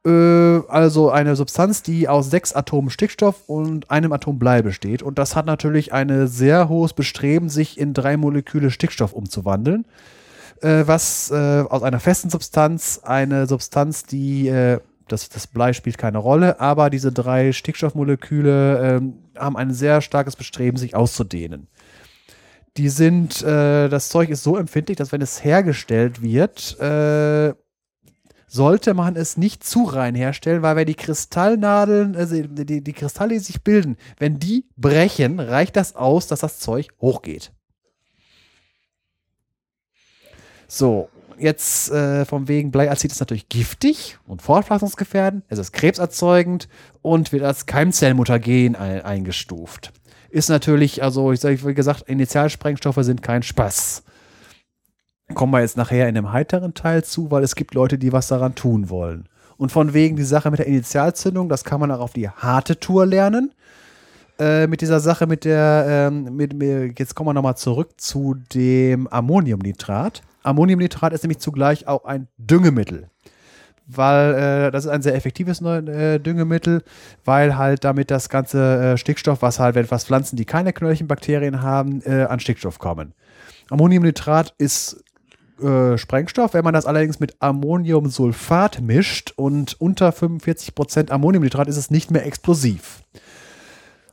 Äh, 0.06 0.60
also 0.68 1.10
eine 1.10 1.36
Substanz, 1.36 1.82
die 1.82 2.08
aus 2.08 2.30
sechs 2.30 2.54
Atomen 2.54 2.88
Stickstoff 2.88 3.42
und 3.48 3.90
einem 3.90 4.14
Atom 4.14 4.38
Blei 4.38 4.62
besteht. 4.62 5.02
Und 5.02 5.18
das 5.18 5.36
hat 5.36 5.44
natürlich 5.44 5.92
ein 5.92 6.26
sehr 6.26 6.70
hohes 6.70 6.94
Bestreben, 6.94 7.50
sich 7.50 7.78
in 7.78 7.92
drei 7.92 8.16
Moleküle 8.16 8.70
Stickstoff 8.70 9.12
umzuwandeln. 9.12 9.84
Äh, 10.62 10.84
was 10.86 11.30
äh, 11.30 11.64
aus 11.68 11.82
einer 11.82 12.00
festen 12.00 12.30
Substanz 12.30 13.00
eine 13.02 13.46
Substanz, 13.46 14.04
die 14.04 14.48
äh, 14.48 14.80
das, 15.12 15.28
das 15.28 15.46
Blei 15.46 15.72
spielt 15.72 15.98
keine 15.98 16.18
Rolle, 16.18 16.58
aber 16.58 16.90
diese 16.90 17.12
drei 17.12 17.52
Stickstoffmoleküle 17.52 18.96
ähm, 18.96 19.18
haben 19.36 19.56
ein 19.56 19.72
sehr 19.72 20.00
starkes 20.00 20.36
Bestreben, 20.36 20.78
sich 20.78 20.94
auszudehnen. 20.94 21.68
Die 22.78 22.88
sind, 22.88 23.42
äh, 23.42 23.88
das 23.88 24.08
Zeug 24.08 24.30
ist 24.30 24.42
so 24.42 24.56
empfindlich, 24.56 24.96
dass 24.96 25.12
wenn 25.12 25.20
es 25.20 25.44
hergestellt 25.44 26.22
wird, 26.22 26.80
äh, 26.80 27.52
sollte 28.46 28.94
man 28.94 29.16
es 29.16 29.36
nicht 29.36 29.64
zu 29.64 29.84
rein 29.84 30.14
herstellen, 30.14 30.62
weil 30.62 30.76
wenn 30.76 30.86
die 30.86 30.94
Kristallnadeln, 30.94 32.16
also 32.16 32.42
die, 32.42 32.82
die 32.82 32.92
Kristalle, 32.92 33.34
die 33.34 33.38
sich 33.38 33.62
bilden, 33.62 33.96
wenn 34.18 34.38
die 34.38 34.66
brechen, 34.76 35.40
reicht 35.40 35.76
das 35.76 35.96
aus, 35.96 36.26
dass 36.26 36.40
das 36.40 36.58
Zeug 36.58 36.88
hochgeht. 37.00 37.52
So, 40.68 41.10
jetzt 41.42 41.90
äh, 41.90 42.24
vom 42.24 42.48
wegen 42.48 42.70
Bleiazid 42.70 43.12
ist 43.12 43.20
natürlich 43.20 43.48
giftig 43.48 44.18
und 44.26 44.42
fortpflanzungsgefährdend, 44.42 45.44
es 45.48 45.58
ist 45.58 45.72
krebserzeugend 45.72 46.68
und 47.02 47.32
wird 47.32 47.42
als 47.42 47.66
Keimzellmutagen 47.66 48.76
ein, 48.76 49.02
eingestuft. 49.02 49.92
Ist 50.30 50.48
natürlich, 50.48 51.02
also 51.02 51.32
ich 51.32 51.40
sage, 51.40 51.66
wie 51.66 51.74
gesagt, 51.74 52.08
Initialsprengstoffe 52.08 52.98
sind 53.00 53.22
kein 53.22 53.42
Spaß. 53.42 54.02
Kommen 55.34 55.52
wir 55.52 55.60
jetzt 55.60 55.76
nachher 55.76 56.08
in 56.08 56.14
dem 56.14 56.32
heiteren 56.32 56.74
Teil 56.74 57.04
zu, 57.04 57.30
weil 57.30 57.42
es 57.42 57.54
gibt 57.54 57.74
Leute, 57.74 57.98
die 57.98 58.12
was 58.12 58.28
daran 58.28 58.54
tun 58.54 58.88
wollen. 58.88 59.28
Und 59.56 59.70
von 59.70 59.94
wegen 59.94 60.16
die 60.16 60.22
Sache 60.22 60.50
mit 60.50 60.58
der 60.58 60.66
Initialzündung, 60.66 61.48
das 61.48 61.64
kann 61.64 61.80
man 61.80 61.90
auch 61.90 62.00
auf 62.00 62.12
die 62.12 62.28
harte 62.28 62.80
Tour 62.80 63.06
lernen. 63.06 63.52
Äh, 64.38 64.66
mit 64.66 64.80
dieser 64.80 65.00
Sache 65.00 65.26
mit 65.26 65.44
der, 65.44 66.08
ähm, 66.10 66.34
mit, 66.34 66.54
mit, 66.54 66.98
jetzt 66.98 67.14
kommen 67.14 67.28
wir 67.28 67.34
nochmal 67.34 67.56
zurück 67.56 68.00
zu 68.00 68.34
dem 68.54 69.06
Ammoniumnitrat. 69.08 70.22
Ammoniumnitrat 70.42 71.12
ist 71.12 71.22
nämlich 71.22 71.38
zugleich 71.38 71.86
auch 71.86 72.04
ein 72.04 72.28
Düngemittel. 72.38 73.08
Weil 73.86 74.34
äh, 74.34 74.70
das 74.70 74.84
ist 74.84 74.90
ein 74.90 75.02
sehr 75.02 75.14
effektives 75.14 75.60
äh, 75.60 76.18
Düngemittel, 76.20 76.82
weil 77.24 77.56
halt 77.56 77.84
damit 77.84 78.10
das 78.10 78.28
ganze 78.28 78.92
äh, 78.92 78.96
Stickstoff, 78.96 79.42
was 79.42 79.58
halt, 79.58 79.74
wenn 79.74 79.90
was 79.90 80.04
Pflanzen, 80.04 80.36
die 80.36 80.44
keine 80.44 80.72
Knöllchenbakterien 80.72 81.62
haben, 81.62 82.00
äh, 82.02 82.24
an 82.24 82.40
Stickstoff 82.40 82.78
kommen. 82.78 83.12
Ammoniumnitrat 83.70 84.54
ist 84.58 85.02
äh, 85.62 85.98
Sprengstoff. 85.98 86.54
Wenn 86.54 86.64
man 86.64 86.74
das 86.74 86.86
allerdings 86.86 87.20
mit 87.20 87.36
Ammoniumsulfat 87.40 88.80
mischt 88.80 89.32
und 89.36 89.80
unter 89.80 90.10
45% 90.10 91.10
Ammoniumnitrat 91.10 91.68
ist 91.68 91.76
es 91.76 91.90
nicht 91.90 92.10
mehr 92.10 92.26
explosiv. 92.26 93.02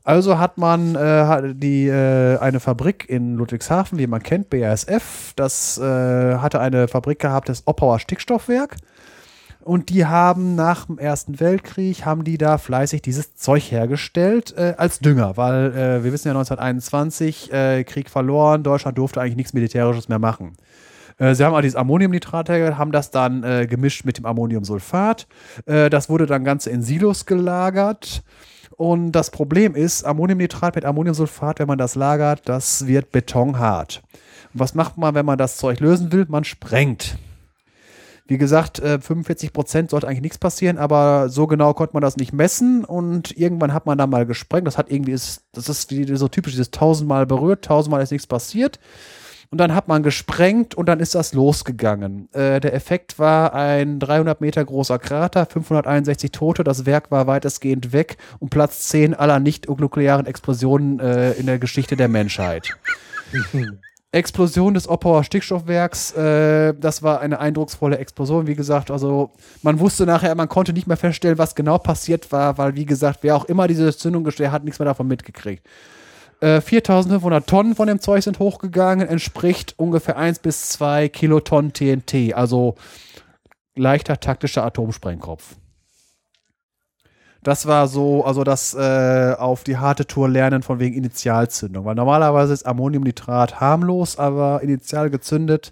Also 0.10 0.40
hat 0.40 0.58
man 0.58 0.96
äh, 0.96 1.54
die, 1.54 1.86
äh, 1.86 2.40
eine 2.40 2.60
Fabrik 2.60 3.08
in 3.08 3.36
Ludwigshafen, 3.36 4.00
wie 4.00 4.08
man 4.08 4.24
kennt, 4.24 4.50
BASF. 4.50 5.34
Das 5.36 5.78
äh, 5.78 5.84
hatte 5.84 6.60
eine 6.60 6.88
Fabrik 6.88 7.20
gehabt, 7.20 7.48
das 7.48 7.68
Oppauer 7.68 8.00
Stickstoffwerk. 8.00 8.78
Und 9.62 9.90
die 9.90 10.08
haben 10.08 10.56
nach 10.56 10.88
dem 10.88 10.98
Ersten 10.98 11.40
Weltkrieg, 11.40 12.06
haben 12.06 12.24
die 12.24 12.40
da 12.40 12.58
fleißig 12.58 13.04
dieses 13.04 13.36
Zeug 13.36 13.72
hergestellt 13.72 14.56
äh, 14.58 14.74
als 14.78 14.98
Dünger, 14.98 15.38
weil 15.38 15.74
äh, 15.76 16.04
wir 16.04 16.12
wissen 16.12 16.28
ja 16.28 16.34
1921, 16.34 17.54
äh, 17.54 17.84
Krieg 17.84 18.10
verloren, 18.10 18.64
Deutschland 18.64 18.98
durfte 18.98 19.22
eigentlich 19.22 19.36
nichts 19.36 19.54
Militärisches 19.54 20.10
mehr 20.10 20.18
machen. 20.18 20.54
Sie 21.34 21.44
haben 21.44 21.54
auch 21.54 21.60
dieses 21.60 21.76
Ammoniumnitrat 21.76 22.48
hergestellt, 22.48 22.78
haben 22.78 22.94
das 22.94 23.12
dann 23.12 23.44
äh, 23.44 23.68
gemischt 23.68 24.06
mit 24.06 24.18
dem 24.18 24.26
Ammoniumsulfat. 24.26 25.28
Äh, 25.66 25.90
das 25.90 26.08
wurde 26.08 26.26
dann 26.26 26.46
ganz 26.46 26.66
in 26.66 26.82
Silos 26.82 27.26
gelagert. 27.26 28.24
Und 28.80 29.11
das 29.11 29.30
Problem 29.30 29.75
ist, 29.75 30.06
Ammoniumnitrat 30.06 30.75
mit 30.75 30.85
Ammoniumsulfat, 30.85 31.59
wenn 31.59 31.67
man 31.67 31.77
das 31.77 31.95
lagert, 31.95 32.48
das 32.48 32.88
wird 32.88 33.11
betonhart. 33.11 34.01
Was 34.53 34.74
macht 34.74 34.98
man, 34.98 35.16
wenn 35.16 35.25
man 35.25 35.38
das 35.38 35.58
Zeug 35.58 35.82
lösen 35.82 36.14
will? 36.14 36.25
Man 36.30 36.45
sprengt. 36.45 37.17
Wie 38.25 38.38
gesagt, 38.38 38.80
äh, 38.80 39.01
45 39.01 39.51
Prozent 39.51 39.90
sollte 39.90 40.08
eigentlich 40.08 40.22
nichts 40.22 40.38
passieren, 40.38 40.77
aber 40.77 41.27
so 41.27 41.45
genau 41.45 41.74
konnte 41.74 41.93
man 41.93 42.01
das 42.01 42.16
nicht 42.16 42.32
messen 42.32 42.85
und 42.85 43.35
irgendwann 43.38 43.74
hat 43.74 43.85
man 43.85 43.98
da 43.98 44.08
mal 44.08 44.25
gesprengt. 44.25 44.66
Das 44.66 44.77
hat 44.77 44.90
irgendwie, 44.90 45.11
das 45.11 45.41
ist 45.51 45.93
so 46.14 46.27
typisch, 46.30 46.53
dieses 46.53 46.72
tausendmal 46.72 47.25
berührt, 47.25 47.66
tausendmal 47.66 48.01
ist 48.01 48.11
nichts 48.11 48.27
passiert. 48.27 48.80
Und 49.52 49.58
dann 49.58 49.74
hat 49.74 49.88
man 49.88 50.03
gesprengt 50.03 50.76
und 50.76 50.88
dann 50.88 51.00
ist 51.00 51.16
das 51.16 51.34
losgegangen. 51.34 52.32
Äh, 52.34 52.60
der 52.60 52.76
Effekt 52.76 53.18
war 53.18 53.56
ein 53.56 54.00
300 54.00 54.42
Meter 54.42 54.64
großer 54.64 55.00
Krater, 55.00 55.48
561 55.48 56.32
Tote. 56.32 56.64
Das 56.64 56.86
Werk 56.86 57.10
war 57.10 57.26
weitestgehend 57.26 57.92
weg 57.92 58.18
und 58.38 58.50
Platz 58.50 58.90
10 58.90 59.16
aller 59.16 59.40
nicht-nuklearen 59.40 60.28
Explosionen 60.28 61.00
äh, 61.00 61.32
in 61.32 61.48
der 61.48 61.58
Geschichte 61.58 61.95
der 61.95 62.10
Menschheit. 62.10 62.78
Explosion 64.11 64.74
des 64.74 64.88
Oppauer 64.88 65.24
Stickstoffwerks, 65.24 66.14
äh, 66.14 66.74
das 66.74 67.03
war 67.03 67.22
eine 67.22 67.40
eindrucksvolle 67.40 68.00
Explosion. 68.00 68.48
Wie 68.48 68.56
gesagt, 68.56 68.90
also 68.90 69.32
man 69.61 69.80
wusste 69.80 70.08
nachher, 70.08 70.34
man 70.34 70.50
konnte 70.50 70.74
nicht 70.74 70.88
mehr 70.88 70.98
feststellen, 70.98 71.38
was 71.38 71.53
genau 71.53 71.78
passiert 71.78 72.32
war, 72.32 72.58
weil, 72.58 72.76
wie 72.76 72.86
gesagt, 72.86 73.19
wer 73.22 73.36
auch 73.36 73.45
immer 73.45 73.68
diese 73.68 73.95
Zündung 73.95 74.24
gestellt 74.24 74.52
hat, 74.52 74.64
nichts 74.64 74.80
mehr 74.80 74.88
davon 74.88 75.08
mitgekriegt. 75.08 75.64
Äh, 76.42 76.61
4500 76.61 77.48
Tonnen 77.48 77.76
von 77.76 77.88
dem 77.88 78.00
Zeug 78.00 78.24
sind 78.24 78.40
hochgegangen, 78.40 79.08
entspricht 79.08 79.74
ungefähr 79.77 80.18
1 80.18 80.40
bis 80.40 80.69
2 80.69 81.09
Kilotonnen 81.09 81.74
TNT, 81.74 82.34
also 82.34 82.76
leichter 83.76 84.19
taktischer 84.19 84.64
Atomsprengkopf. 84.66 85.56
Das 87.42 87.68
war 87.68 87.88
so, 87.88 88.26
also 88.26 88.43
das 88.43 88.74
äh, 88.74 89.34
auf 89.38 89.64
die 89.64 89.77
harte 89.77 90.06
Tour 90.06 90.27
lernen 90.27 90.61
von 90.61 90.80
wegen 90.80 90.95
Initialzündung. 90.95 91.85
Weil 91.85 91.95
normalerweise 91.95 92.51
ist 92.51 92.66
Ammoniumnitrat 92.66 93.61
harmlos, 93.61 94.19
aber 94.19 94.61
initial 94.61 95.09
gezündet. 95.09 95.72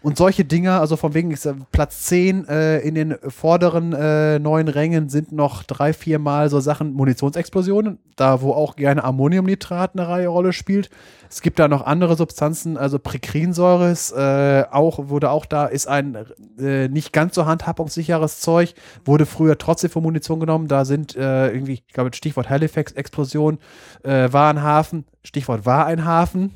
Und 0.00 0.16
solche 0.16 0.44
Dinger, 0.44 0.80
also 0.80 0.96
von 0.96 1.14
wegen 1.14 1.30
ist, 1.32 1.44
äh, 1.46 1.54
Platz 1.72 2.04
10 2.04 2.46
äh, 2.48 2.78
in 2.80 2.94
den 2.94 3.16
vorderen 3.26 3.92
äh, 3.92 4.38
neun 4.38 4.68
Rängen 4.68 5.08
sind 5.08 5.32
noch 5.32 5.64
drei, 5.64 5.92
vier 5.92 6.18
Mal 6.18 6.50
so 6.50 6.60
Sachen 6.60 6.92
Munitionsexplosionen, 6.92 7.98
da 8.16 8.40
wo 8.40 8.52
auch 8.52 8.76
gerne 8.76 9.02
Ammoniumnitrat 9.02 9.94
eine 9.94 10.08
Reihe 10.08 10.28
Rolle 10.28 10.52
spielt. 10.52 10.90
Es 11.30 11.42
gibt 11.42 11.58
da 11.58 11.68
noch 11.68 11.84
andere 11.84 12.16
Substanzen, 12.16 12.78
also 12.78 12.98
Prikrinsäure 12.98 13.92
äh, 14.16 14.72
auch, 14.72 15.08
wurde 15.08 15.30
auch 15.30 15.44
da, 15.44 15.66
ist 15.66 15.86
ein 15.88 16.16
äh, 16.58 16.88
nicht 16.88 17.12
ganz 17.12 17.34
so 17.34 17.44
handhabungssicheres 17.44 18.40
Zeug, 18.40 18.74
wurde 19.04 19.26
früher 19.26 19.58
trotzdem 19.58 19.90
für 19.90 20.00
Munition 20.00 20.40
genommen. 20.40 20.68
Da 20.68 20.84
sind 20.84 21.16
äh, 21.16 21.50
irgendwie, 21.50 21.74
ich 21.74 21.86
glaube, 21.88 22.10
Stichwort 22.14 22.48
Halifax-Explosion, 22.48 23.58
äh, 24.04 24.32
war 24.32 24.50
ein 24.50 24.62
Hafen, 24.62 25.04
Stichwort 25.22 25.66
war 25.66 25.86
ein 25.86 26.04
Hafen. 26.04 26.54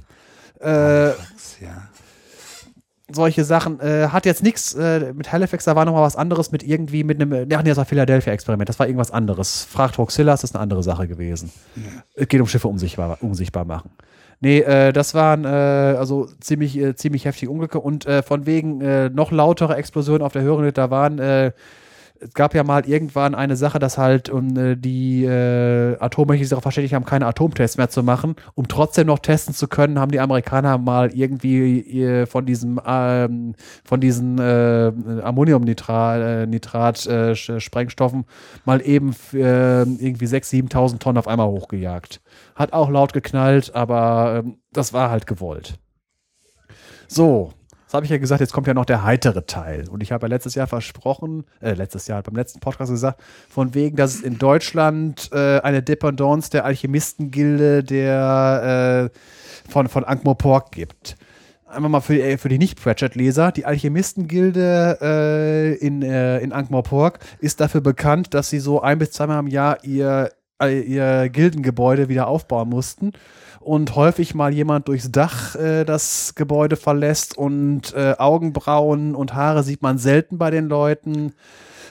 Äh, 0.60 1.08
ja. 1.08 1.14
Solche 3.14 3.44
Sachen. 3.44 3.80
Äh, 3.80 4.08
hat 4.08 4.26
jetzt 4.26 4.42
nichts 4.42 4.74
äh, 4.74 5.12
mit 5.14 5.32
Halifax, 5.32 5.64
da 5.64 5.76
war 5.76 5.84
noch 5.84 5.92
mal 5.92 6.02
was 6.02 6.16
anderes 6.16 6.52
mit 6.52 6.62
irgendwie 6.62 7.04
mit 7.04 7.20
einem, 7.20 7.50
ja, 7.50 7.62
nee, 7.62 7.68
das 7.68 7.78
war 7.78 7.84
Philadelphia-Experiment, 7.84 8.68
das 8.68 8.78
war 8.78 8.86
irgendwas 8.86 9.10
anderes. 9.10 9.64
Fragt 9.64 9.98
Hoxilla, 9.98 10.32
das 10.32 10.44
ist 10.44 10.54
eine 10.54 10.62
andere 10.62 10.82
Sache 10.82 11.08
gewesen. 11.08 11.50
Es 12.14 12.28
geht 12.28 12.40
um 12.40 12.46
Schiffe 12.46 12.68
unsichtbar, 12.68 13.18
unsichtbar 13.20 13.64
machen. 13.64 13.90
Nee, 14.40 14.58
äh, 14.58 14.92
das 14.92 15.14
waren 15.14 15.44
äh, 15.44 15.48
also 15.48 16.26
ziemlich, 16.40 16.76
äh, 16.76 16.96
ziemlich 16.96 17.24
heftige 17.24 17.50
Unglücke 17.50 17.78
und 17.78 18.06
äh, 18.06 18.22
von 18.22 18.44
wegen 18.44 18.80
äh, 18.80 19.08
noch 19.08 19.30
lautere 19.30 19.76
Explosionen 19.76 20.22
auf 20.22 20.32
der 20.32 20.42
Höhenhütte, 20.42 20.72
da 20.72 20.90
waren 20.90 21.20
äh, 21.20 21.52
es 22.22 22.34
gab 22.34 22.54
ja 22.54 22.62
mal 22.64 22.86
irgendwann 22.86 23.34
eine 23.34 23.56
Sache, 23.56 23.78
dass 23.78 23.98
halt 23.98 24.28
um, 24.28 24.56
äh, 24.56 24.76
die 24.76 25.24
äh, 25.24 25.96
Atommechaniker 25.98 26.44
sich 26.44 26.50
darauf 26.50 26.62
verständigt 26.62 26.94
haben, 26.94 27.04
keine 27.04 27.26
Atomtests 27.26 27.76
mehr 27.76 27.90
zu 27.90 28.02
machen. 28.02 28.36
Um 28.54 28.68
trotzdem 28.68 29.06
noch 29.08 29.18
testen 29.18 29.54
zu 29.54 29.68
können, 29.68 29.98
haben 29.98 30.12
die 30.12 30.20
Amerikaner 30.20 30.78
mal 30.78 31.12
irgendwie 31.12 32.02
äh, 32.02 32.26
von 32.26 32.46
diesem 32.46 32.80
ähm, 32.86 33.54
von 33.84 34.00
diesen 34.00 34.38
äh, 34.38 34.92
Ammoniumnitrat 35.22 37.06
äh, 37.06 37.32
äh, 37.32 38.22
mal 38.64 38.82
eben 38.86 39.14
äh, 39.32 39.82
irgendwie 39.82 40.26
6.000, 40.26 40.72
7.000 40.72 40.98
Tonnen 40.98 41.18
auf 41.18 41.28
einmal 41.28 41.48
hochgejagt. 41.48 42.20
Hat 42.54 42.72
auch 42.72 42.90
laut 42.90 43.12
geknallt, 43.12 43.74
aber 43.74 44.42
ähm, 44.44 44.58
das 44.72 44.92
war 44.92 45.10
halt 45.10 45.26
gewollt. 45.26 45.78
So, 47.08 47.52
das 47.92 47.98
habe 47.98 48.06
ich 48.06 48.10
ja 48.10 48.16
gesagt, 48.16 48.40
jetzt 48.40 48.54
kommt 48.54 48.66
ja 48.66 48.72
noch 48.72 48.86
der 48.86 49.02
heitere 49.02 49.44
Teil. 49.44 49.86
Und 49.86 50.02
ich 50.02 50.12
habe 50.12 50.24
ja 50.24 50.30
letztes 50.30 50.54
Jahr 50.54 50.66
versprochen, 50.66 51.44
äh, 51.60 51.74
letztes 51.74 52.06
Jahr 52.06 52.22
beim 52.22 52.34
letzten 52.34 52.58
Podcast 52.58 52.90
gesagt, 52.90 53.20
von 53.50 53.74
wegen, 53.74 53.96
dass 53.96 54.14
es 54.14 54.22
in 54.22 54.38
Deutschland 54.38 55.28
äh, 55.30 55.60
eine 55.60 55.82
Dependance 55.82 56.48
der 56.48 56.64
Alchemistengilde 56.64 57.84
der 57.84 59.10
äh, 59.12 59.70
von, 59.70 59.88
von 59.88 60.04
Ankh-Morpork 60.04 60.72
gibt. 60.72 61.16
Einmal 61.66 61.90
mal 61.90 62.00
für, 62.00 62.18
äh, 62.18 62.38
für 62.38 62.48
die 62.48 62.56
Nicht-Pratchett-Leser. 62.56 63.52
Die 63.52 63.66
Alchemistengilde 63.66 64.98
äh, 65.02 65.74
in, 65.74 66.00
äh, 66.00 66.38
in 66.38 66.54
Ankh-Morpork 66.54 67.18
ist 67.40 67.60
dafür 67.60 67.82
bekannt, 67.82 68.32
dass 68.32 68.48
sie 68.48 68.60
so 68.60 68.80
ein 68.80 69.00
bis 69.00 69.10
zweimal 69.10 69.40
im 69.40 69.48
Jahr 69.48 69.84
ihr, 69.84 70.32
äh, 70.62 70.80
ihr 70.80 71.28
Gildengebäude 71.28 72.08
wieder 72.08 72.26
aufbauen 72.26 72.70
mussten 72.70 73.12
und 73.64 73.94
häufig 73.96 74.34
mal 74.34 74.52
jemand 74.52 74.88
durchs 74.88 75.10
Dach 75.10 75.54
äh, 75.56 75.84
das 75.84 76.34
Gebäude 76.34 76.76
verlässt 76.76 77.36
und 77.36 77.94
äh, 77.94 78.14
Augenbrauen 78.18 79.14
und 79.14 79.34
Haare 79.34 79.62
sieht 79.62 79.82
man 79.82 79.98
selten 79.98 80.38
bei 80.38 80.50
den 80.50 80.68
Leuten, 80.68 81.32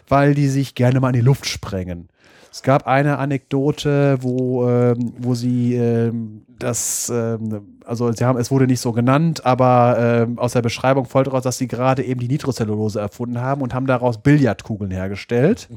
weil 0.07 0.33
die 0.33 0.47
sich 0.47 0.75
gerne 0.75 0.99
mal 0.99 1.09
in 1.09 1.15
die 1.15 1.21
Luft 1.21 1.45
sprengen. 1.45 2.09
Es 2.51 2.63
gab 2.63 2.85
eine 2.85 3.17
Anekdote, 3.17 4.17
wo, 4.21 4.67
ähm, 4.67 5.13
wo 5.17 5.35
sie 5.35 5.75
ähm, 5.75 6.41
das, 6.59 7.09
ähm, 7.09 7.79
also 7.85 8.11
sie 8.11 8.25
haben, 8.25 8.37
es 8.37 8.51
wurde 8.51 8.67
nicht 8.67 8.81
so 8.81 8.91
genannt, 8.91 9.45
aber 9.45 9.95
ähm, 10.27 10.37
aus 10.37 10.51
der 10.51 10.61
Beschreibung 10.61 11.05
folgt 11.05 11.27
daraus, 11.27 11.43
dass 11.43 11.57
sie 11.57 11.69
gerade 11.69 12.03
eben 12.03 12.19
die 12.19 12.27
Nitrocellulose 12.27 12.99
erfunden 12.99 13.39
haben 13.39 13.61
und 13.61 13.73
haben 13.73 13.87
daraus 13.87 14.21
Billardkugeln 14.21 14.91
hergestellt 14.91 15.69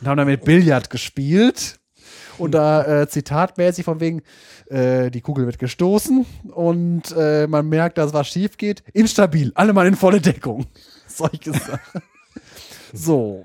und 0.00 0.06
haben 0.06 0.18
damit 0.18 0.44
Billard 0.44 0.90
gespielt. 0.90 1.80
Und 2.38 2.52
da 2.52 3.02
äh, 3.02 3.08
zitatmäßig 3.08 3.84
von 3.84 4.00
wegen, 4.00 4.22
äh, 4.70 5.10
die 5.10 5.20
Kugel 5.20 5.46
wird 5.46 5.58
gestoßen 5.58 6.24
und 6.54 7.14
äh, 7.16 7.46
man 7.46 7.68
merkt, 7.68 7.98
dass 7.98 8.12
was 8.12 8.28
schief 8.28 8.56
geht. 8.56 8.82
Instabil, 8.92 9.52
alle 9.54 9.72
mal 9.72 9.86
in 9.86 9.96
volle 9.96 10.20
Deckung. 10.20 10.66
Solche 11.06 11.52
Sachen. 11.52 12.02
So. 12.92 13.44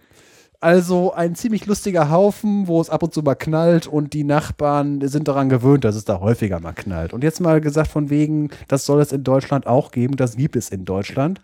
Also 0.64 1.12
ein 1.12 1.36
ziemlich 1.36 1.66
lustiger 1.66 2.10
Haufen, 2.10 2.70
wo 2.70 2.80
es 2.80 2.90
ab 2.90 3.04
und 3.04 3.14
zu 3.14 3.22
mal 3.22 3.36
knallt 3.36 3.86
und 3.86 4.14
die 4.14 4.24
Nachbarn 4.24 5.06
sind 5.06 5.28
daran 5.28 5.50
gewöhnt, 5.50 5.84
dass 5.84 5.98
es 5.98 6.06
da 6.06 6.22
häufiger 6.22 6.62
mal 6.62 6.72
knallt. 6.72 7.12
Und 7.12 7.22
jetzt 7.22 7.42
mal 7.42 7.60
gesagt 7.60 7.92
von 7.92 8.10
wegen, 8.10 8.50
das 8.70 8.86
soll 8.86 9.02
es 9.02 9.12
in 9.12 9.26
Deutschland 9.26 9.68
auch 9.68 9.92
geben, 9.92 10.16
das 10.16 10.38
gibt 10.38 10.56
es 10.56 10.70
in 10.70 10.86
Deutschland. 10.86 11.42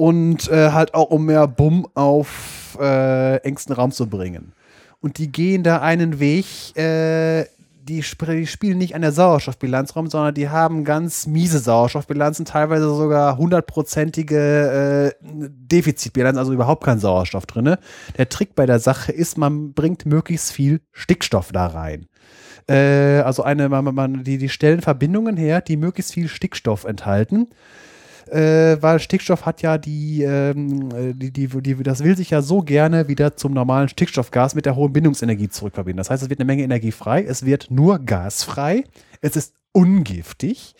Und 0.00 0.48
äh, 0.48 0.70
halt 0.70 0.94
auch 0.94 1.10
um 1.10 1.26
mehr 1.26 1.48
Bumm 1.48 1.88
auf 1.94 2.78
äh, 2.80 3.36
engsten 3.38 3.74
Raum 3.74 3.90
zu 3.90 4.08
bringen. 4.08 4.52
Und 5.00 5.18
die 5.18 5.32
gehen 5.32 5.64
da 5.64 5.80
einen 5.80 6.20
Weg, 6.20 6.46
äh, 6.76 7.46
die, 7.82 7.98
sp 8.06 8.30
die 8.30 8.46
spielen 8.46 8.78
nicht 8.78 8.94
an 8.94 9.02
der 9.02 9.10
Sauerstoffbilanz 9.10 9.96
rum, 9.96 10.08
sondern 10.08 10.34
die 10.34 10.50
haben 10.50 10.84
ganz 10.84 11.26
miese 11.26 11.58
Sauerstoffbilanzen, 11.58 12.44
teilweise 12.44 12.94
sogar 12.94 13.38
hundertprozentige 13.38 15.12
äh, 15.20 15.24
Defizitbilanz, 15.24 16.38
also 16.38 16.52
überhaupt 16.52 16.84
kein 16.84 17.00
Sauerstoff 17.00 17.46
drin. 17.46 17.76
Der 18.16 18.28
Trick 18.28 18.54
bei 18.54 18.66
der 18.66 18.78
Sache 18.78 19.10
ist, 19.10 19.36
man 19.36 19.72
bringt 19.72 20.06
möglichst 20.06 20.52
viel 20.52 20.80
Stickstoff 20.92 21.50
da 21.50 21.66
rein. 21.66 22.06
Äh, 22.68 23.22
also 23.24 23.42
eine, 23.42 23.68
man, 23.68 23.92
man, 23.92 24.22
die, 24.22 24.38
die 24.38 24.48
stellen 24.48 24.80
Verbindungen 24.80 25.36
her, 25.36 25.60
die 25.60 25.76
möglichst 25.76 26.12
viel 26.12 26.28
Stickstoff 26.28 26.84
enthalten 26.84 27.48
äh, 28.30 28.76
weil 28.80 28.98
Stickstoff 29.00 29.46
hat 29.46 29.62
ja 29.62 29.78
die, 29.78 30.22
ähm, 30.22 30.90
äh, 30.92 31.14
die, 31.14 31.32
die, 31.32 31.48
die, 31.48 31.82
das 31.82 32.04
will 32.04 32.16
sich 32.16 32.30
ja 32.30 32.42
so 32.42 32.62
gerne 32.62 33.08
wieder 33.08 33.36
zum 33.36 33.52
normalen 33.52 33.88
Stickstoffgas 33.88 34.54
mit 34.54 34.66
der 34.66 34.76
hohen 34.76 34.92
Bindungsenergie 34.92 35.48
zurückverbinden. 35.48 35.98
Das 35.98 36.10
heißt, 36.10 36.22
es 36.22 36.30
wird 36.30 36.40
eine 36.40 36.46
Menge 36.46 36.62
Energie 36.62 36.92
frei, 36.92 37.24
es 37.24 37.44
wird 37.44 37.70
nur 37.70 37.98
gasfrei, 37.98 38.84
es 39.20 39.36
ist 39.36 39.54
ungiftig 39.72 40.74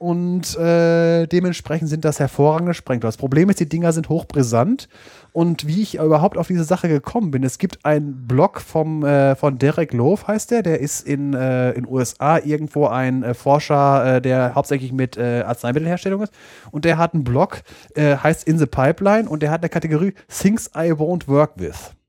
und 0.00 0.56
äh, 0.56 1.26
dementsprechend 1.26 1.90
sind 1.90 2.06
das 2.06 2.18
hervorragende 2.18 2.72
Sprengstoff. 2.72 3.10
Das 3.10 3.16
Problem 3.18 3.50
ist, 3.50 3.60
die 3.60 3.68
Dinger 3.68 3.92
sind 3.92 4.08
hochbrisant 4.08 4.88
und 5.32 5.66
wie 5.66 5.82
ich 5.82 5.96
überhaupt 5.96 6.38
auf 6.38 6.46
diese 6.46 6.64
Sache 6.64 6.88
gekommen 6.88 7.30
bin, 7.30 7.44
es 7.44 7.58
gibt 7.58 7.84
einen 7.84 8.26
Blog 8.26 8.62
vom, 8.62 9.04
äh, 9.04 9.36
von 9.36 9.58
Derek 9.58 9.92
Love, 9.92 10.26
heißt 10.26 10.52
der, 10.52 10.62
der 10.62 10.80
ist 10.80 11.06
in 11.06 11.34
äh, 11.34 11.72
in 11.72 11.86
USA 11.86 12.38
irgendwo 12.38 12.86
ein 12.86 13.22
äh, 13.22 13.34
Forscher, 13.34 14.16
äh, 14.16 14.22
der 14.22 14.54
hauptsächlich 14.54 14.90
mit 14.92 15.18
äh, 15.18 15.42
Arzneimittelherstellung 15.46 16.22
ist 16.22 16.32
und 16.70 16.86
der 16.86 16.96
hat 16.96 17.12
einen 17.12 17.22
Blog, 17.22 17.60
äh, 17.94 18.16
heißt 18.16 18.48
In 18.48 18.56
the 18.56 18.66
Pipeline 18.66 19.28
und 19.28 19.42
der 19.42 19.50
hat 19.50 19.60
eine 19.60 19.68
Kategorie 19.68 20.14
Things 20.28 20.70
I 20.74 20.92
Won't 20.92 21.28
Work 21.28 21.52
With. 21.56 21.99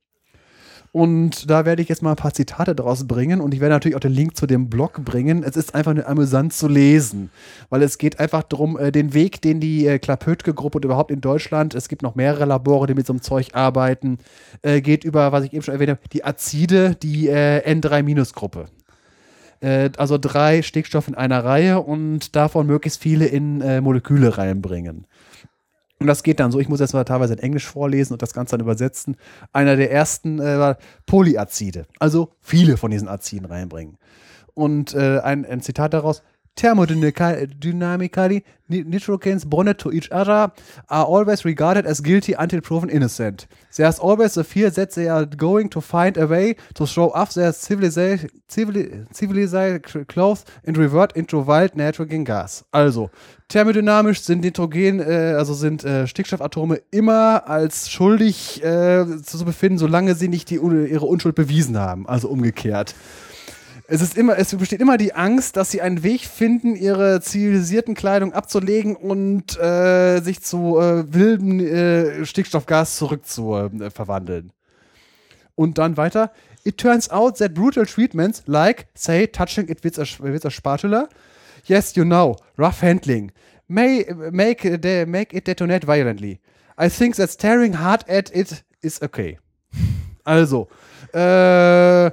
Und 0.93 1.49
da 1.49 1.65
werde 1.65 1.81
ich 1.81 1.87
jetzt 1.87 2.01
mal 2.01 2.11
ein 2.11 2.15
paar 2.17 2.33
Zitate 2.33 2.75
draus 2.75 3.07
bringen 3.07 3.39
und 3.39 3.53
ich 3.53 3.61
werde 3.61 3.75
natürlich 3.75 3.95
auch 3.95 4.01
den 4.01 4.11
Link 4.11 4.35
zu 4.35 4.45
dem 4.45 4.69
Blog 4.69 5.05
bringen. 5.05 5.41
Es 5.41 5.55
ist 5.55 5.73
einfach 5.73 5.93
nur 5.93 6.05
amüsant 6.05 6.51
zu 6.51 6.67
lesen, 6.67 7.29
weil 7.69 7.81
es 7.81 7.97
geht 7.97 8.19
einfach 8.19 8.43
darum, 8.43 8.77
äh, 8.77 8.91
den 8.91 9.13
Weg, 9.13 9.41
den 9.41 9.61
die 9.61 9.87
äh, 9.87 9.99
Klapötke-Gruppe 9.99 10.79
und 10.79 10.85
überhaupt 10.85 11.09
in 11.09 11.21
Deutschland, 11.21 11.75
es 11.75 11.87
gibt 11.87 12.01
noch 12.01 12.15
mehrere 12.15 12.43
Labore, 12.43 12.87
die 12.87 12.93
mit 12.93 13.07
so 13.07 13.13
einem 13.13 13.21
Zeug 13.21 13.51
arbeiten, 13.53 14.17
äh, 14.63 14.81
geht 14.81 15.05
über, 15.05 15.31
was 15.31 15.45
ich 15.45 15.53
eben 15.53 15.61
schon 15.61 15.73
erwähnt 15.73 15.91
habe, 15.91 16.01
die 16.11 16.25
Azide, 16.25 16.95
die 17.01 17.29
äh, 17.29 17.61
N3-Gruppe. 17.73 18.65
Äh, 19.61 19.91
also 19.95 20.17
drei 20.17 20.61
Stickstoffe 20.61 21.07
in 21.07 21.15
einer 21.15 21.45
Reihe 21.45 21.79
und 21.79 22.35
davon 22.35 22.67
möglichst 22.67 23.01
viele 23.01 23.27
in 23.27 23.61
äh, 23.61 23.79
Moleküle 23.79 24.37
reinbringen. 24.37 25.05
Und 26.01 26.07
das 26.07 26.23
geht 26.23 26.39
dann 26.39 26.51
so, 26.51 26.59
ich 26.59 26.67
muss 26.67 26.79
jetzt 26.79 26.93
mal 26.93 27.03
teilweise 27.03 27.33
in 27.33 27.39
Englisch 27.39 27.67
vorlesen 27.67 28.13
und 28.13 28.23
das 28.23 28.33
Ganze 28.33 28.57
dann 28.57 28.61
übersetzen. 28.61 29.17
Einer 29.53 29.75
der 29.75 29.91
ersten 29.91 30.39
äh, 30.39 30.57
war 30.57 30.77
Polyazide, 31.05 31.85
also 31.99 32.33
viele 32.39 32.75
von 32.75 32.89
diesen 32.89 33.07
Aziden 33.07 33.45
reinbringen. 33.45 33.99
Und 34.55 34.95
äh, 34.95 35.19
ein, 35.19 35.45
ein 35.45 35.61
Zitat 35.61 35.93
daraus, 35.93 36.23
Thermodynamically, 36.57 38.43
nitrogens 38.69 39.49
bonded 39.49 39.79
to 39.79 39.91
each 39.91 40.11
other 40.11 40.51
are 40.89 41.05
always 41.05 41.45
regarded 41.45 41.85
as 41.85 42.01
guilty 42.01 42.33
until 42.33 42.61
proven 42.61 42.89
innocent. 42.89 43.47
There's 43.75 43.99
always 43.99 44.33
the 44.33 44.43
fear 44.43 44.69
that 44.69 44.91
they 44.91 45.07
are 45.07 45.25
going 45.25 45.69
to 45.69 45.81
find 45.81 46.17
a 46.17 46.27
way 46.27 46.55
to 46.75 46.85
throw 46.85 47.11
off 47.11 47.33
their 47.33 47.53
civilization, 47.53 48.29
civilized 48.47 50.07
clothes 50.07 50.45
and 50.65 50.77
revert 50.77 51.15
into 51.15 51.39
wild 51.39 51.75
nitrogen 51.75 52.25
gas. 52.25 52.65
Also, 52.71 53.09
thermodynamisch 53.47 54.21
sind 54.21 54.41
Nitrogen, 54.41 54.99
äh, 54.99 55.35
also 55.37 55.53
sind 55.53 55.83
äh, 55.85 56.05
Stickstoffatome 56.05 56.81
immer 56.91 57.47
als 57.47 57.89
schuldig 57.89 58.61
äh, 58.63 59.05
zu 59.23 59.45
befinden, 59.45 59.77
solange 59.77 60.15
sie 60.15 60.27
nicht 60.27 60.49
die, 60.49 60.55
ihre 60.55 61.05
Unschuld 61.05 61.35
bewiesen 61.35 61.77
haben. 61.77 62.07
Also 62.07 62.27
umgekehrt. 62.27 62.93
Es 63.93 64.01
ist 64.01 64.15
immer, 64.17 64.37
es 64.37 64.55
besteht 64.55 64.79
immer 64.79 64.97
die 64.97 65.13
Angst, 65.13 65.57
dass 65.57 65.69
sie 65.69 65.81
einen 65.81 66.01
Weg 66.01 66.21
finden, 66.21 66.77
ihre 66.77 67.19
zivilisierten 67.19 67.93
Kleidung 67.93 68.31
abzulegen 68.31 68.95
und 68.95 69.59
äh, 69.59 70.21
sich 70.21 70.41
zu 70.41 70.79
äh, 70.79 71.13
wilden 71.13 71.59
äh, 71.59 72.25
Stickstoffgas 72.25 72.95
zurückzuverwandeln. 72.95 74.53
und 75.55 75.77
dann 75.77 75.97
weiter. 75.97 76.31
It 76.63 76.77
turns 76.77 77.09
out 77.09 77.37
that 77.39 77.53
brutal 77.53 77.85
treatments, 77.85 78.43
like, 78.45 78.87
say, 78.93 79.27
touching 79.27 79.67
it 79.67 79.83
with 79.83 79.99
a, 79.99 80.05
with 80.19 80.45
a 80.45 80.49
spatula, 80.49 81.09
yes, 81.65 81.93
you 81.97 82.05
know, 82.05 82.37
rough 82.57 82.81
handling, 82.81 83.33
may 83.67 84.05
make, 84.31 84.79
de 84.79 85.05
make 85.05 85.35
it 85.35 85.47
detonate 85.47 85.85
violently. 85.85 86.39
I 86.77 86.87
think 86.87 87.17
that 87.17 87.29
staring 87.29 87.73
hard 87.73 88.07
at 88.07 88.33
it 88.33 88.63
is 88.81 89.01
okay. 89.01 89.37
Also, 90.23 90.69
äh, 91.13 92.11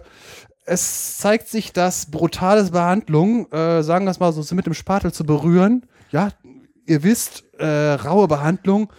es 0.68 1.18
zeigt 1.18 1.48
sich, 1.48 1.72
dass 1.72 2.06
brutales 2.06 2.70
Behandlung, 2.70 3.50
äh, 3.52 3.82
sagen 3.82 4.04
wir 4.04 4.10
es 4.10 4.20
mal 4.20 4.32
so, 4.32 4.54
mit 4.54 4.66
dem 4.66 4.74
Spatel 4.74 5.12
zu 5.12 5.24
berühren, 5.24 5.86
ja, 6.10 6.30
ihr 6.86 7.02
wisst, 7.02 7.44
äh, 7.58 7.92
raue 7.92 8.28
Behandlung 8.28 8.92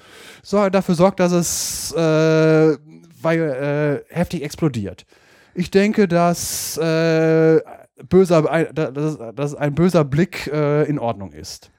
so, 0.43 0.69
dafür 0.69 0.95
sorgt, 0.95 1.19
dass 1.19 1.31
es 1.31 1.91
äh, 1.93 2.77
weil, 3.22 4.03
äh, 4.09 4.14
heftig 4.14 4.43
explodiert. 4.43 5.06
Ich 5.53 5.72
denke, 5.72 6.07
dass, 6.07 6.77
äh, 6.77 7.59
böser, 8.07 8.43
dass, 8.73 9.17
dass 9.35 9.56
ein 9.56 9.75
böser 9.75 10.06
Blick 10.06 10.48
äh, 10.48 10.83
in 10.83 10.99
Ordnung 10.99 11.33
ist. 11.33 11.72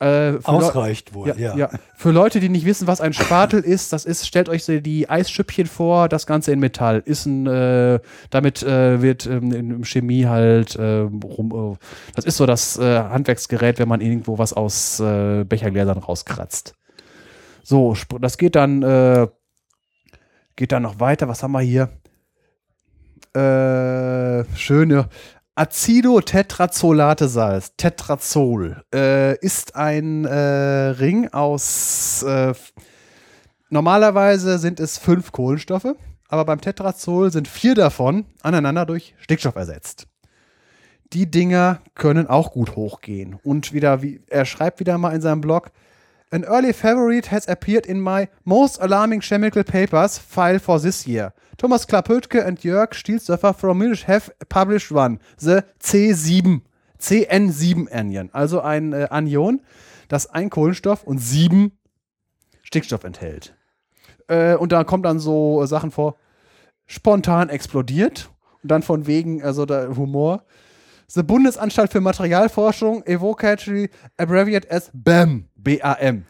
Äh, 0.00 0.38
Ausreicht 0.42 1.14
wohl, 1.14 1.28
ja, 1.28 1.36
ja. 1.36 1.56
ja, 1.56 1.70
Für 1.94 2.10
Leute, 2.10 2.40
die 2.40 2.48
nicht 2.48 2.66
wissen, 2.66 2.88
was 2.88 3.00
ein 3.00 3.12
Spatel 3.12 3.60
ist, 3.60 3.92
das 3.92 4.04
ist, 4.04 4.26
stellt 4.26 4.48
euch 4.48 4.64
die 4.66 5.08
Eisschüppchen 5.08 5.66
vor, 5.66 6.08
das 6.08 6.26
Ganze 6.26 6.52
in 6.52 6.58
Metall. 6.58 7.00
Ist 7.04 7.26
ein, 7.26 7.46
äh, 7.46 8.00
damit 8.30 8.64
äh, 8.64 9.00
wird 9.00 9.26
ähm, 9.26 9.52
in 9.52 9.84
Chemie 9.84 10.26
halt 10.26 10.74
äh, 10.74 11.06
rum, 11.06 11.76
äh, 11.76 12.12
das 12.16 12.24
ist 12.24 12.38
so 12.38 12.44
das 12.44 12.76
äh, 12.76 12.98
Handwerksgerät, 12.98 13.78
wenn 13.78 13.88
man 13.88 14.00
irgendwo 14.00 14.36
was 14.36 14.52
aus 14.52 14.96
Bechergläsern 14.98 15.98
rauskratzt. 15.98 16.74
So, 17.62 17.96
das 18.20 18.36
geht 18.36 18.56
dann, 18.56 19.30
geht 20.56 20.72
dann 20.72 20.82
noch 20.82 21.00
weiter. 21.00 21.28
Was 21.28 21.42
haben 21.42 21.52
wir 21.52 21.60
hier? 21.60 21.88
schöne 23.36 25.08
Acido-Tetrazolate-Salz, 25.56 27.76
Tetrazol, 27.76 28.82
äh, 28.92 29.38
ist 29.38 29.76
ein 29.76 30.24
äh, 30.24 30.34
Ring 30.34 31.32
aus. 31.32 32.24
Äh, 32.24 32.54
normalerweise 33.70 34.58
sind 34.58 34.80
es 34.80 34.98
fünf 34.98 35.30
Kohlenstoffe, 35.30 35.94
aber 36.28 36.44
beim 36.44 36.60
Tetrazol 36.60 37.30
sind 37.30 37.46
vier 37.46 37.76
davon 37.76 38.24
aneinander 38.42 38.84
durch 38.84 39.14
Stickstoff 39.20 39.54
ersetzt. 39.54 40.08
Die 41.12 41.30
Dinger 41.30 41.82
können 41.94 42.26
auch 42.26 42.50
gut 42.50 42.74
hochgehen. 42.74 43.38
Und 43.44 43.72
wieder, 43.72 44.02
wie, 44.02 44.22
er 44.28 44.46
schreibt 44.46 44.80
wieder 44.80 44.98
mal 44.98 45.14
in 45.14 45.20
seinem 45.20 45.40
Blog, 45.40 45.70
An 46.32 46.44
early 46.44 46.72
favorite 46.72 47.26
has 47.26 47.46
appeared 47.48 47.86
in 47.86 48.00
my 48.00 48.28
most 48.44 48.78
alarming 48.80 49.20
chemical 49.20 49.62
papers 49.62 50.18
file 50.18 50.58
for 50.58 50.80
this 50.80 51.06
year. 51.06 51.32
Thomas 51.56 51.86
Klapötke 51.86 52.44
and 52.44 52.58
Jörg 52.58 52.94
Stielsdörfer 52.94 53.54
from 53.54 53.78
Munich 53.78 54.04
have 54.08 54.30
published 54.48 54.90
one, 54.90 55.20
the 55.38 55.64
C7, 55.80 56.62
CN7 57.00 57.92
Anion, 57.92 58.30
also 58.32 58.60
ein 58.60 58.92
äh, 58.92 59.06
Anion, 59.10 59.60
das 60.08 60.26
ein 60.26 60.50
Kohlenstoff 60.50 61.04
und 61.04 61.18
sieben 61.18 61.72
Stickstoff 62.62 63.04
enthält. 63.04 63.54
Äh, 64.26 64.54
und 64.56 64.72
da 64.72 64.84
kommt 64.84 65.04
dann 65.04 65.20
so 65.20 65.62
äh, 65.62 65.66
Sachen 65.66 65.90
vor, 65.90 66.16
spontan 66.86 67.48
explodiert 67.48 68.30
und 68.62 68.70
dann 68.70 68.82
von 68.82 69.06
wegen, 69.06 69.42
also 69.42 69.66
der 69.66 69.96
Humor, 69.96 70.44
The 71.06 71.22
Bundesanstalt 71.22 71.92
für 71.92 72.00
Materialforschung 72.00 73.04
evocatory 73.04 73.90
abbreviate 74.16 74.70
as 74.70 74.90
BAM. 74.92 75.48
B-A-M. 75.64 76.24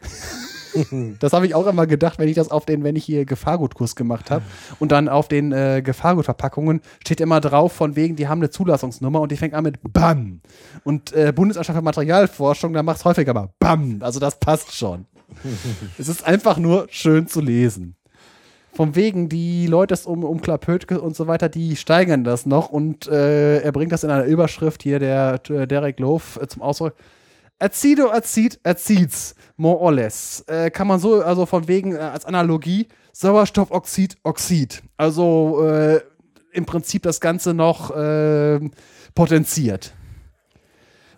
das 1.19 1.33
habe 1.33 1.45
ich 1.45 1.55
auch 1.55 1.67
immer 1.67 1.87
gedacht, 1.87 2.19
wenn 2.19 2.27
ich 2.27 2.35
das 2.35 2.51
auf 2.51 2.65
den, 2.65 2.83
wenn 2.83 2.95
ich 2.95 3.05
hier 3.05 3.25
Gefahrgutkurs 3.25 3.95
gemacht 3.95 4.31
habe. 4.31 4.43
Und 4.79 4.91
dann 4.91 5.09
auf 5.09 5.27
den 5.27 5.51
äh, 5.51 5.81
Gefahrgutverpackungen 5.83 6.81
steht 7.01 7.21
immer 7.21 7.41
drauf, 7.41 7.73
von 7.73 7.95
wegen, 7.95 8.15
die 8.15 8.27
haben 8.27 8.39
eine 8.39 8.49
Zulassungsnummer 8.49 9.21
und 9.21 9.31
die 9.31 9.37
fängt 9.37 9.53
an 9.53 9.63
mit 9.63 9.79
BAM. 9.81 10.41
Und 10.83 11.13
äh, 11.13 11.31
Bundesanstalt 11.33 11.77
für 11.77 11.83
Materialforschung, 11.83 12.73
da 12.73 12.83
macht 12.83 12.97
es 12.97 13.05
häufiger 13.05 13.33
mal 13.33 13.49
BAM. 13.59 13.99
Also 14.01 14.19
das 14.19 14.39
passt 14.39 14.73
schon. 14.73 15.05
es 15.97 16.07
ist 16.07 16.25
einfach 16.25 16.57
nur 16.57 16.87
schön 16.89 17.27
zu 17.27 17.41
lesen. 17.41 17.95
Von 18.73 18.95
wegen, 18.95 19.29
die 19.29 19.67
Leute 19.67 19.95
um, 20.03 20.25
um 20.25 20.41
Klapötke 20.41 20.99
und 20.99 21.15
so 21.15 21.27
weiter, 21.27 21.47
die 21.47 21.77
steigern 21.77 22.25
das 22.25 22.45
noch 22.45 22.69
und 22.69 23.07
äh, 23.07 23.59
er 23.61 23.71
bringt 23.71 23.93
das 23.93 24.03
in 24.03 24.09
einer 24.09 24.25
Überschrift 24.25 24.83
hier, 24.83 24.99
der 24.99 25.39
äh, 25.49 25.65
Derek 25.65 25.97
Love, 25.97 26.41
äh, 26.41 26.47
zum 26.47 26.61
Ausdruck. 26.61 26.93
Acido, 27.59 28.11
Acid, 28.11 28.59
Acids, 28.63 29.35
more 29.57 29.79
or 29.79 29.93
less. 29.93 30.43
Äh, 30.47 30.69
kann 30.71 30.87
man 30.87 30.99
so, 30.99 31.21
also 31.21 31.45
von 31.45 31.67
wegen 31.67 31.95
äh, 31.95 31.99
als 31.99 32.25
Analogie, 32.25 32.87
Sauerstoffoxid, 33.13 34.17
Oxid. 34.23 34.83
Also 34.97 35.63
äh, 35.65 36.01
im 36.51 36.65
Prinzip 36.65 37.03
das 37.03 37.19
Ganze 37.19 37.53
noch 37.53 37.95
äh, 37.95 38.59
potenziert. 39.13 39.93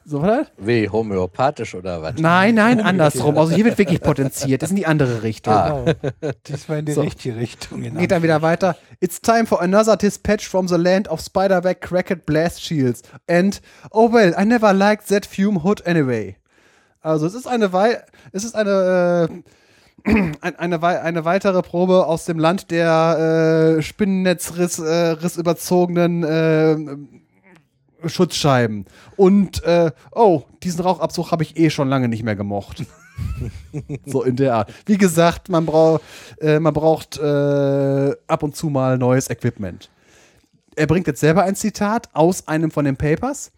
So, 0.10 0.22
was? 0.22 0.48
Wie, 0.58 0.88
homöopathisch 0.88 1.76
oder 1.76 2.02
was? 2.02 2.14
Nein, 2.18 2.56
nein, 2.56 2.80
andersrum. 2.80 3.38
Also 3.38 3.54
hier 3.54 3.66
wird 3.66 3.78
wirklich 3.78 4.00
potenziert. 4.00 4.62
Das 4.62 4.70
ist 4.70 4.72
in 4.72 4.78
die 4.78 4.86
andere 4.86 5.22
Richtung. 5.22 5.54
Ah. 5.54 5.84
Genau. 5.84 6.34
Diesmal 6.48 6.80
in 6.80 6.86
die 6.86 6.94
So. 6.94 7.02
richtige 7.02 7.36
Richtung. 7.36 7.84
in 7.84 7.98
Geht 7.98 8.12
dann 8.12 8.24
wieder 8.24 8.42
weiter. 8.42 8.78
It's 9.02 9.20
time 9.20 9.46
for 9.46 9.62
another 9.62 9.98
dispatch 9.98 10.48
from 10.48 10.70
the 10.70 10.78
land 10.78 11.10
of 11.10 11.20
Spiderweb 11.20 11.82
Cracked 11.82 12.26
Blast 12.26 12.62
Shields. 12.64 13.02
And, 13.30 13.60
oh 13.92 14.10
well, 14.14 14.34
I 14.40 14.46
never 14.46 14.72
liked 14.72 15.10
that 15.10 15.26
fume 15.26 15.62
hood 15.66 15.86
anyway. 15.86 16.38
Also 17.02 17.26
es 17.26 17.34
ist 17.34 17.46
eine 17.46 17.74
Wei 17.74 18.02
es 18.32 18.46
ist 18.46 18.56
eine 18.56 19.30
äh, 20.06 20.12
ein- 20.40 20.56
eine, 20.58 20.82
wei- 20.82 21.02
eine 21.02 21.26
weitere 21.26 21.62
Probe 21.62 22.06
aus 22.06 22.24
dem 22.24 22.40
Land 22.40 22.72
der 22.72 23.76
äh, 23.78 23.82
Spinnennetzriss 23.82 24.80
äh, 24.80 25.18
überzogenen 25.38 26.24
äh, 26.24 26.78
Schutzscheiben. 28.06 28.86
Und 29.16 29.64
äh, 29.64 29.92
oh, 30.12 30.44
diesen 30.64 30.82
Rauchabzug 30.82 31.32
habe 31.32 31.44
ich 31.44 31.58
eh 31.58 31.70
schon 31.70 31.90
lange 31.90 32.08
nicht 32.08 32.24
mehr 32.24 32.36
gemocht. 32.36 32.86
so 34.06 34.24
in 34.24 34.36
der 34.36 34.56
Art. 34.56 34.74
Wie 34.86 34.98
gesagt, 34.98 35.50
man, 35.50 35.66
brau 35.66 36.00
äh, 36.40 36.60
man 36.60 36.74
braucht 36.74 37.18
äh, 37.18 38.16
ab 38.28 38.44
und 38.44 38.56
zu 38.56 38.70
mal 38.70 38.98
neues 38.98 39.30
Equipment. 39.30 39.90
Er 40.76 40.88
bringt 40.88 41.08
jetzt 41.08 41.20
selber 41.20 41.44
ein 41.44 41.56
Zitat 41.56 42.10
aus 42.14 42.48
einem 42.48 42.72
von 42.72 42.86
den 42.86 42.98
Papers. 42.98 43.52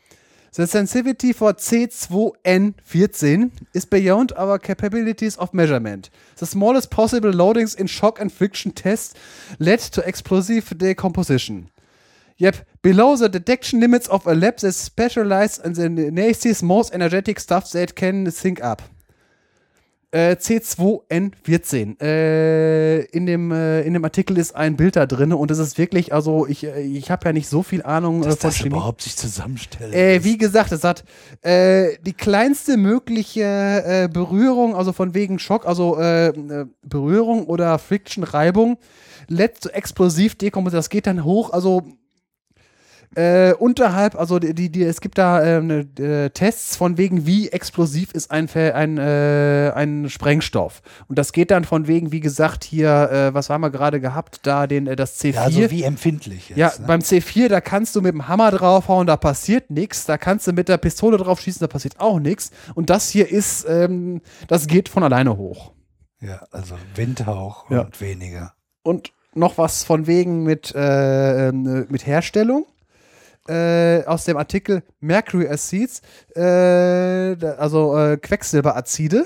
The 0.51 0.65
sensitivity 0.65 1.31
for 1.33 1.51
C2N14 1.51 3.51
is 3.73 3.85
beyond 3.85 4.35
our 4.35 4.57
capabilities 4.57 5.37
of 5.37 5.53
measurement. 5.53 6.09
The 6.37 6.47
smallest 6.47 6.89
possible 6.89 7.31
loadings 7.31 7.75
in 7.75 7.87
shock 7.87 8.19
and 8.19 8.31
friction 8.31 8.73
tests 8.73 9.13
led 9.59 9.79
to 9.91 10.01
explosive 10.01 10.75
decomposition. 10.75 11.69
Yep, 12.39 12.65
below 12.81 13.15
the 13.17 13.29
detection 13.29 13.81
limits 13.81 14.07
of 14.09 14.25
a 14.25 14.33
lab 14.33 14.57
that 14.57 14.73
specializes 14.73 15.77
in 15.77 15.95
the 15.97 16.09
nastiest, 16.09 16.63
most 16.63 16.93
energetic 16.93 17.39
stuff 17.39 17.69
that 17.71 17.95
can 17.95 18.31
think 18.31 18.61
up. 18.63 18.81
Äh, 20.11 20.37
C2N14. 20.39 22.01
Äh, 22.01 23.01
in, 23.11 23.27
dem, 23.27 23.51
äh, 23.51 23.81
in 23.81 23.93
dem 23.93 24.03
Artikel 24.03 24.39
ist 24.39 24.55
ein 24.55 24.75
Bild 24.75 24.95
da 24.95 25.05
drin 25.05 25.33
und 25.33 25.51
es 25.51 25.59
ist 25.59 25.77
wirklich, 25.77 26.13
also 26.13 26.47
ich, 26.47 26.63
äh, 26.65 26.81
ich 26.81 27.11
habe 27.11 27.25
ja 27.25 27.33
nicht 27.33 27.47
so 27.47 27.61
viel 27.61 27.83
Ahnung 27.83 28.23
äh, 28.23 28.25
Dass 28.25 28.37
von 28.37 28.49
das 28.49 28.57
Chemie. 28.57 28.69
überhaupt 28.69 29.01
sich 29.03 29.15
zusammenstellt. 29.17 29.93
Äh, 29.93 30.23
wie 30.23 30.39
gesagt, 30.39 30.71
es 30.71 30.83
hat 30.83 31.03
äh, 31.43 31.97
die 32.01 32.13
kleinste 32.13 32.77
mögliche 32.77 33.43
äh, 33.43 34.09
Berührung, 34.11 34.75
also 34.75 34.93
von 34.93 35.13
wegen 35.13 35.37
Schock, 35.37 35.67
also 35.67 35.99
äh, 35.99 36.29
äh, 36.29 36.65
Berührung 36.83 37.45
oder 37.45 37.77
Friction, 37.77 38.23
Reibung, 38.23 38.77
led 39.27 39.61
to 39.61 39.69
explosiv 39.69 40.33
Dekomposition. 40.35 40.79
Das 40.79 40.89
geht 40.89 41.05
dann 41.05 41.23
hoch, 41.23 41.51
also 41.51 41.83
äh, 43.15 43.53
unterhalb, 43.53 44.15
also 44.15 44.37
die, 44.39 44.53
die, 44.53 44.71
die, 44.71 44.83
es 44.83 45.01
gibt 45.01 45.17
da 45.17 45.41
äh, 45.41 45.61
ne, 45.61 45.79
äh, 45.99 46.29
Tests 46.29 46.75
von 46.75 46.97
wegen, 46.97 47.25
wie 47.25 47.49
explosiv 47.49 48.11
ist 48.13 48.29
ein, 48.29 48.47
ein, 48.53 48.97
äh, 48.99 49.71
ein 49.73 50.09
Sprengstoff. 50.09 50.81
Und 51.07 51.17
das 51.17 51.31
geht 51.31 51.49
dann 51.51 51.63
von 51.63 51.87
wegen, 51.87 52.11
wie 52.11 52.19
gesagt, 52.19 52.63
hier, 52.63 53.09
äh, 53.11 53.33
was 53.33 53.49
haben 53.49 53.61
wir 53.61 53.71
gerade 53.71 53.99
gehabt, 53.99 54.41
da 54.43 54.67
den, 54.67 54.85
äh, 54.87 54.95
das 54.95 55.19
C4. 55.19 55.33
ja, 55.33 55.41
also 55.41 55.71
wie 55.71 55.83
empfindlich 55.83 56.49
jetzt. 56.49 56.57
Ja, 56.57 56.71
ne? 56.79 56.85
beim 56.87 56.99
C4, 57.01 57.47
da 57.47 57.61
kannst 57.61 57.95
du 57.95 58.01
mit 58.01 58.13
dem 58.13 58.27
Hammer 58.27 58.51
draufhauen, 58.51 59.07
da 59.07 59.17
passiert 59.17 59.71
nichts. 59.71 60.05
Da 60.05 60.17
kannst 60.17 60.45
du 60.47 60.53
mit 60.53 60.69
der 60.69 60.77
Pistole 60.77 61.17
drauf 61.17 61.41
schießen, 61.41 61.61
da 61.61 61.67
passiert 61.67 61.99
auch 61.99 62.19
nichts. 62.19 62.51
Und 62.75 62.89
das 62.91 63.09
hier 63.09 63.29
ist, 63.29 63.65
ähm, 63.67 64.21
das 64.47 64.67
geht 64.67 64.87
von 64.87 65.03
alleine 65.03 65.35
hoch. 65.35 65.71
ja, 66.21 66.41
also 66.51 66.75
Windhauch 66.95 67.69
Ja. 67.71 67.81
und 67.81 67.99
weniger. 68.01 68.53
Und 68.83 69.13
noch 69.33 69.57
was 69.57 69.83
von 69.83 70.05
wegen 70.05 70.43
mit, 70.43 70.73
äh, 70.75 71.47
ähm, 71.49 71.87
mit 71.89 72.05
Herstellung. 72.05 72.65
Äh, 73.49 74.03
aus 74.05 74.25
dem 74.25 74.37
Artikel 74.37 74.83
Mercury 74.99 75.47
Acids, 75.47 76.03
äh, 76.35 76.41
also 76.41 77.97
äh, 77.97 78.17
Quecksilberazide. 78.17 79.25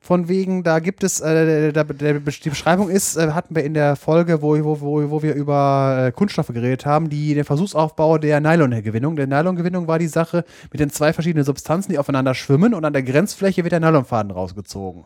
Von 0.00 0.26
wegen, 0.26 0.64
da 0.64 0.80
gibt 0.80 1.04
es, 1.04 1.20
äh, 1.20 1.72
die 1.72 2.48
Beschreibung 2.50 2.90
ist, 2.90 3.16
äh, 3.16 3.30
hatten 3.30 3.54
wir 3.54 3.62
in 3.62 3.74
der 3.74 3.94
Folge, 3.94 4.42
wo, 4.42 4.58
wo, 4.64 4.80
wo, 4.80 5.10
wo 5.10 5.22
wir 5.22 5.34
über 5.34 6.06
äh, 6.08 6.10
Kunststoffe 6.10 6.48
geredet 6.48 6.84
haben, 6.86 7.08
die, 7.08 7.34
der 7.34 7.44
Versuchsaufbau 7.44 8.18
der 8.18 8.40
Nylongewinnung. 8.40 9.14
Der 9.14 9.28
Nylongewinnung 9.28 9.86
war 9.86 10.00
die 10.00 10.08
Sache 10.08 10.44
mit 10.72 10.80
den 10.80 10.90
zwei 10.90 11.12
verschiedenen 11.12 11.44
Substanzen, 11.44 11.92
die 11.92 12.00
aufeinander 12.00 12.34
schwimmen 12.34 12.74
und 12.74 12.84
an 12.84 12.92
der 12.92 13.04
Grenzfläche 13.04 13.62
wird 13.62 13.70
der 13.70 13.78
Nylonfaden 13.78 14.32
rausgezogen. 14.32 15.04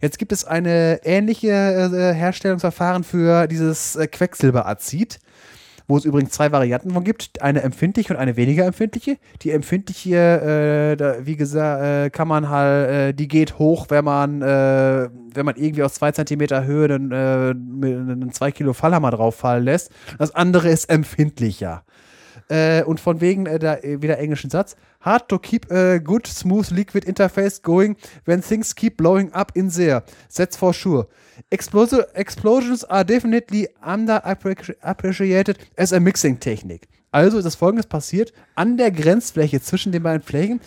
Jetzt 0.00 0.18
gibt 0.18 0.32
es 0.32 0.46
eine 0.46 1.00
ähnliche 1.04 1.50
äh, 1.50 2.14
Herstellungsverfahren 2.14 3.04
für 3.04 3.46
dieses 3.46 3.98
Quecksilberazid, 4.10 5.18
wo 5.86 5.96
es 5.96 6.04
übrigens 6.04 6.30
zwei 6.30 6.50
Varianten 6.50 6.90
von 6.90 7.04
gibt, 7.04 7.42
eine 7.42 7.62
empfindliche 7.62 8.14
und 8.14 8.18
eine 8.18 8.36
weniger 8.36 8.64
empfindliche. 8.64 9.18
Die 9.42 9.50
empfindliche, 9.50 10.16
äh, 10.92 10.96
da, 10.96 11.26
wie 11.26 11.36
gesagt, 11.36 11.82
äh, 11.82 12.10
kann 12.10 12.28
man 12.28 12.48
halt, 12.48 12.88
äh, 12.88 13.12
die 13.12 13.28
geht 13.28 13.58
hoch, 13.58 13.86
wenn 13.90 14.04
man, 14.04 14.40
äh, 14.42 15.08
wenn 15.34 15.44
man 15.44 15.56
irgendwie 15.56 15.82
aus 15.82 15.94
zwei 15.94 16.12
Zentimeter 16.12 16.64
Höhe 16.64 16.86
einen, 16.94 17.12
äh, 17.12 17.50
einen 17.50 18.32
zwei 18.32 18.50
Kilo 18.50 18.72
Fallhammer 18.72 19.10
drauf 19.10 19.36
fallen 19.36 19.64
lässt. 19.64 19.90
Das 20.18 20.34
andere 20.34 20.68
ist 20.68 20.86
empfindlicher. 20.86 21.84
Äh, 22.48 22.82
und 22.82 23.00
von 23.00 23.20
wegen 23.20 23.46
äh, 23.46 23.58
da 23.58 23.76
äh, 23.76 24.02
wieder 24.02 24.18
englischen 24.18 24.50
Satz. 24.50 24.76
Hard 25.00 25.28
to 25.28 25.38
keep 25.38 25.70
a 25.72 25.98
good 25.98 26.26
smooth 26.26 26.70
liquid 26.70 27.06
interface 27.06 27.62
going 27.62 27.96
when 28.26 28.42
things 28.42 28.74
keep 28.74 28.96
blowing 28.98 29.32
up 29.32 29.52
in 29.54 29.70
there. 29.70 30.02
That's 30.34 30.56
for 30.56 30.74
sure. 30.74 31.08
Explosi 31.50 32.02
explosions 32.14 32.84
are 32.84 33.04
definitely 33.04 33.68
underappreciated 33.82 35.56
as 35.76 35.92
a 35.92 36.00
mixing 36.00 36.38
technique. 36.38 36.86
Also 37.10 37.38
ist 37.38 37.44
das 37.44 37.54
folgendes 37.54 37.86
passiert. 37.86 38.32
An 38.56 38.76
der 38.76 38.90
Grenzfläche 38.90 39.60
zwischen 39.60 39.92
den 39.92 40.02
beiden 40.02 40.22
Flächen 40.22 40.60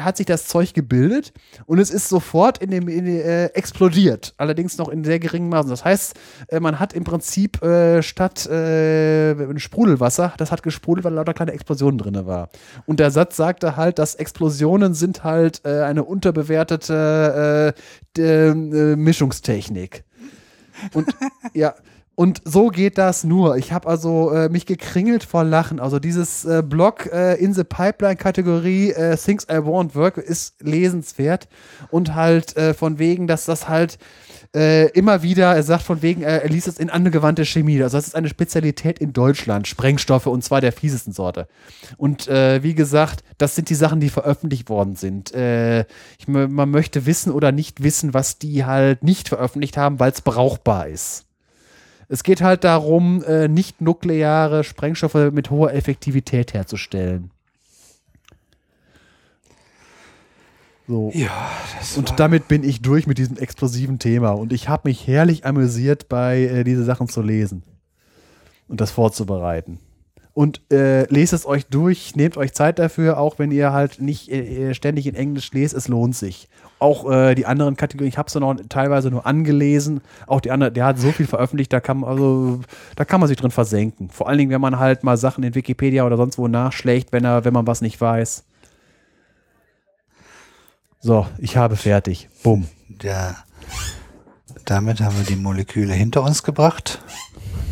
hat 0.00 0.16
sich 0.16 0.26
das 0.26 0.46
Zeug 0.46 0.74
gebildet 0.74 1.32
und 1.66 1.78
es 1.78 1.90
ist 1.90 2.08
sofort 2.08 2.58
in 2.58 2.70
dem 2.70 2.88
in, 2.88 3.06
äh, 3.06 3.46
explodiert. 3.46 4.34
Allerdings 4.36 4.78
noch 4.78 4.88
in 4.88 5.04
sehr 5.04 5.18
geringen 5.18 5.48
Maßen. 5.48 5.70
Das 5.70 5.84
heißt, 5.84 6.14
äh, 6.48 6.60
man 6.60 6.78
hat 6.78 6.92
im 6.92 7.04
Prinzip 7.04 7.62
äh, 7.62 8.02
statt 8.02 8.46
äh, 8.46 9.58
Sprudelwasser, 9.58 10.34
das 10.36 10.52
hat 10.52 10.62
gesprudelt, 10.62 11.04
weil 11.04 11.14
lauter 11.14 11.34
kleine 11.34 11.52
Explosionen 11.52 11.98
drin 11.98 12.26
war. 12.26 12.50
Und 12.86 13.00
der 13.00 13.10
Satz 13.10 13.36
sagte 13.36 13.76
halt, 13.76 13.98
dass 13.98 14.14
Explosionen 14.14 14.94
sind 14.94 15.24
halt 15.24 15.62
äh, 15.64 15.82
eine 15.82 16.04
unterbewertete 16.04 17.74
äh, 18.18 18.54
Mischungstechnik. 18.54 20.04
Und 20.92 21.08
ja, 21.54 21.74
und 22.14 22.42
so 22.44 22.68
geht 22.68 22.98
das 22.98 23.24
nur. 23.24 23.56
Ich 23.56 23.72
habe 23.72 23.88
also 23.88 24.30
äh, 24.32 24.50
mich 24.50 24.66
gekringelt 24.66 25.24
vor 25.24 25.44
Lachen. 25.44 25.80
Also 25.80 25.98
dieses 25.98 26.44
äh, 26.44 26.62
Blog 26.62 27.06
äh, 27.10 27.36
in 27.36 27.54
the 27.54 27.64
Pipeline 27.64 28.16
Kategorie 28.16 28.90
äh, 28.90 29.16
Things 29.16 29.46
I 29.50 29.64
Want 29.64 29.94
Work 29.94 30.18
ist 30.18 30.62
lesenswert 30.62 31.48
und 31.90 32.14
halt 32.14 32.54
äh, 32.56 32.74
von 32.74 32.98
wegen, 32.98 33.26
dass 33.26 33.46
das 33.46 33.66
halt 33.66 33.98
äh, 34.54 34.90
immer 34.90 35.22
wieder, 35.22 35.54
er 35.54 35.62
sagt 35.62 35.84
von 35.84 36.02
wegen, 36.02 36.20
er 36.20 36.46
liest 36.48 36.68
es 36.68 36.78
in 36.78 36.90
angewandte 36.90 37.46
Chemie. 37.46 37.82
Also 37.82 37.96
das 37.96 38.08
ist 38.08 38.14
eine 38.14 38.28
Spezialität 38.28 38.98
in 38.98 39.14
Deutschland, 39.14 39.66
Sprengstoffe 39.66 40.26
und 40.26 40.44
zwar 40.44 40.60
der 40.60 40.72
fiesesten 40.72 41.14
Sorte. 41.14 41.48
Und 41.96 42.28
wie 42.28 42.74
gesagt, 42.74 43.24
das 43.38 43.54
sind 43.54 43.70
die 43.70 43.74
Sachen, 43.74 44.00
die 44.00 44.10
veröffentlicht 44.10 44.68
worden 44.68 44.96
sind. 44.96 45.32
Ich, 45.32 46.28
man 46.28 46.70
möchte 46.70 47.06
wissen 47.06 47.32
oder 47.32 47.50
nicht 47.50 47.82
wissen, 47.82 48.12
was 48.12 48.38
die 48.38 48.66
halt 48.66 49.02
nicht 49.02 49.30
veröffentlicht 49.30 49.78
haben, 49.78 49.98
weil 49.98 50.12
es 50.12 50.20
brauchbar 50.20 50.88
ist. 50.88 51.24
Es 52.12 52.24
geht 52.24 52.42
halt 52.42 52.62
darum, 52.62 53.24
äh, 53.24 53.48
nicht 53.48 53.80
nukleare 53.80 54.64
Sprengstoffe 54.64 55.32
mit 55.32 55.48
hoher 55.48 55.72
Effektivität 55.72 56.52
herzustellen. 56.52 57.30
So. 60.86 61.10
Ja, 61.14 61.50
das 61.78 61.96
Und 61.96 62.20
damit 62.20 62.48
bin 62.48 62.64
ich 62.64 62.82
durch 62.82 63.06
mit 63.06 63.16
diesem 63.16 63.38
explosiven 63.38 63.98
Thema. 63.98 64.32
Und 64.32 64.52
ich 64.52 64.68
habe 64.68 64.90
mich 64.90 65.06
herrlich 65.06 65.46
amüsiert, 65.46 66.10
bei 66.10 66.42
äh, 66.42 66.64
diese 66.64 66.84
Sachen 66.84 67.08
zu 67.08 67.22
lesen 67.22 67.62
und 68.68 68.82
das 68.82 68.90
vorzubereiten. 68.90 69.78
Und 70.34 70.60
äh, 70.70 71.04
lest 71.04 71.32
es 71.32 71.46
euch 71.46 71.64
durch, 71.64 72.14
nehmt 72.14 72.36
euch 72.36 72.52
Zeit 72.52 72.78
dafür, 72.78 73.18
auch 73.18 73.38
wenn 73.38 73.50
ihr 73.50 73.72
halt 73.72 74.02
nicht 74.02 74.30
äh, 74.30 74.74
ständig 74.74 75.06
in 75.06 75.14
Englisch 75.14 75.50
lest, 75.54 75.72
es 75.72 75.88
lohnt 75.88 76.14
sich. 76.14 76.50
Auch 76.82 77.08
äh, 77.08 77.36
die 77.36 77.46
anderen 77.46 77.76
Kategorien, 77.76 78.08
ich 78.08 78.18
habe 78.18 78.26
es 78.26 78.34
noch 78.34 78.56
teilweise 78.68 79.08
nur 79.08 79.24
angelesen. 79.24 80.00
Auch 80.26 80.40
die 80.40 80.50
andere, 80.50 80.72
der 80.72 80.84
hat 80.84 80.98
so 80.98 81.12
viel 81.12 81.28
veröffentlicht, 81.28 81.72
da 81.72 81.78
kann 81.78 82.00
man, 82.00 82.10
also, 82.10 82.58
da 82.96 83.04
kann 83.04 83.20
man 83.20 83.28
sich 83.28 83.36
drin 83.36 83.52
versenken. 83.52 84.10
Vor 84.10 84.28
allen 84.28 84.38
Dingen, 84.38 84.50
wenn 84.50 84.60
man 84.60 84.80
halt 84.80 85.04
mal 85.04 85.16
Sachen 85.16 85.44
in 85.44 85.54
Wikipedia 85.54 86.04
oder 86.04 86.16
sonst 86.16 86.38
wo 86.38 86.48
nachschlägt, 86.48 87.12
wenn 87.12 87.24
er, 87.24 87.44
wenn 87.44 87.52
man 87.54 87.68
was 87.68 87.82
nicht 87.82 88.00
weiß. 88.00 88.42
So, 90.98 91.28
ich 91.38 91.56
habe 91.56 91.76
fertig. 91.76 92.28
Bumm. 92.42 92.66
Ja, 93.00 93.36
damit 94.64 95.00
haben 95.00 95.16
wir 95.16 95.24
die 95.24 95.36
Moleküle 95.36 95.94
hinter 95.94 96.24
uns 96.24 96.42
gebracht. 96.42 97.00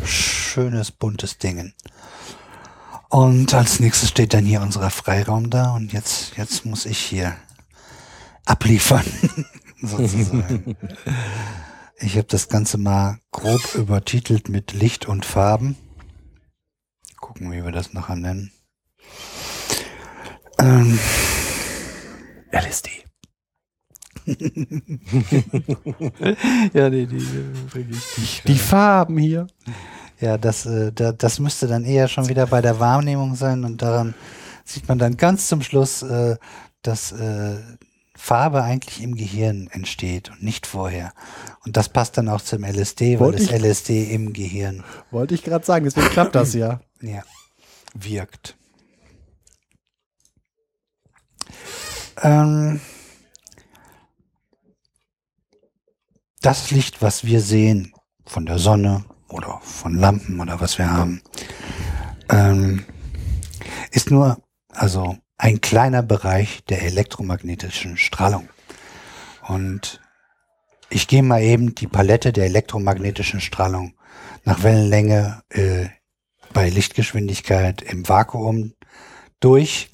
Schönes, 0.05 0.89
buntes 0.91 1.37
Dingen. 1.37 1.73
Und 3.09 3.53
als 3.53 3.81
nächstes 3.81 4.07
steht 4.07 4.33
dann 4.33 4.45
hier 4.45 4.61
unser 4.61 4.89
Freiraum 4.89 5.49
da 5.49 5.75
und 5.75 5.91
jetzt, 5.91 6.37
jetzt 6.37 6.65
muss 6.65 6.85
ich 6.85 6.97
hier 6.97 7.35
abliefern, 8.45 9.05
sozusagen. 9.81 10.75
Ich 11.99 12.17
habe 12.17 12.27
das 12.27 12.49
Ganze 12.49 12.77
mal 12.77 13.19
grob 13.31 13.75
übertitelt 13.75 14.49
mit 14.49 14.73
Licht 14.73 15.07
und 15.07 15.25
Farben. 15.25 15.75
Gucken, 17.19 17.51
wie 17.51 17.63
wir 17.63 17.71
das 17.71 17.93
nachher 17.93 18.15
nennen. 18.15 18.51
Ähm, 20.59 20.99
LSD. 22.51 22.89
ja, 26.73 26.89
nee, 26.89 27.05
die, 27.05 27.25
wirklich. 27.73 28.43
Die 28.45 28.57
Farben 28.57 29.17
hier. 29.17 29.47
Ja, 30.19 30.37
das, 30.37 30.65
äh, 30.67 30.91
da, 30.91 31.11
das 31.11 31.39
müsste 31.39 31.67
dann 31.67 31.83
eher 31.83 32.07
schon 32.07 32.29
wieder 32.29 32.45
bei 32.45 32.61
der 32.61 32.79
Wahrnehmung 32.79 33.35
sein 33.35 33.63
und 33.63 33.81
daran 33.81 34.13
sieht 34.63 34.87
man 34.87 34.99
dann 34.99 35.17
ganz 35.17 35.47
zum 35.47 35.63
Schluss, 35.63 36.03
äh, 36.03 36.37
dass 36.83 37.11
äh, 37.11 37.57
Farbe 38.23 38.61
eigentlich 38.61 39.01
im 39.01 39.15
Gehirn 39.15 39.67
entsteht 39.71 40.29
und 40.29 40.43
nicht 40.43 40.67
vorher. 40.67 41.11
Und 41.65 41.75
das 41.75 41.89
passt 41.89 42.19
dann 42.19 42.29
auch 42.29 42.39
zum 42.39 42.63
LSD, 42.63 43.19
weil 43.19 43.33
Wollte 43.33 43.47
das 43.47 43.59
LSD 43.59 44.13
im 44.13 44.31
Gehirn 44.31 44.83
Wollte 45.09 45.33
ich 45.33 45.43
gerade 45.43 45.65
sagen, 45.65 45.85
deswegen 45.85 46.07
klappt 46.09 46.35
das 46.35 46.53
ja. 46.53 46.81
ja, 47.01 47.23
wirkt. 47.95 48.55
Ähm, 52.21 52.79
das 56.41 56.69
Licht, 56.69 57.01
was 57.01 57.25
wir 57.25 57.41
sehen 57.41 57.91
von 58.27 58.45
der 58.45 58.59
Sonne 58.59 59.03
oder 59.29 59.59
von 59.63 59.95
Lampen 59.95 60.39
oder 60.39 60.61
was 60.61 60.77
wir 60.77 60.91
haben, 60.91 61.23
ähm, 62.29 62.85
ist 63.89 64.11
nur 64.11 64.43
also 64.69 65.17
ein 65.41 65.59
kleiner 65.59 66.03
Bereich 66.03 66.63
der 66.65 66.83
elektromagnetischen 66.83 67.97
Strahlung. 67.97 68.47
Und 69.47 69.99
ich 70.91 71.07
gehe 71.07 71.23
mal 71.23 71.41
eben 71.41 71.73
die 71.73 71.87
Palette 71.87 72.31
der 72.31 72.45
elektromagnetischen 72.45 73.41
Strahlung 73.41 73.95
nach 74.43 74.61
Wellenlänge 74.61 75.41
äh, 75.49 75.87
bei 76.53 76.69
Lichtgeschwindigkeit 76.69 77.81
im 77.81 78.07
Vakuum 78.07 78.75
durch. 79.39 79.89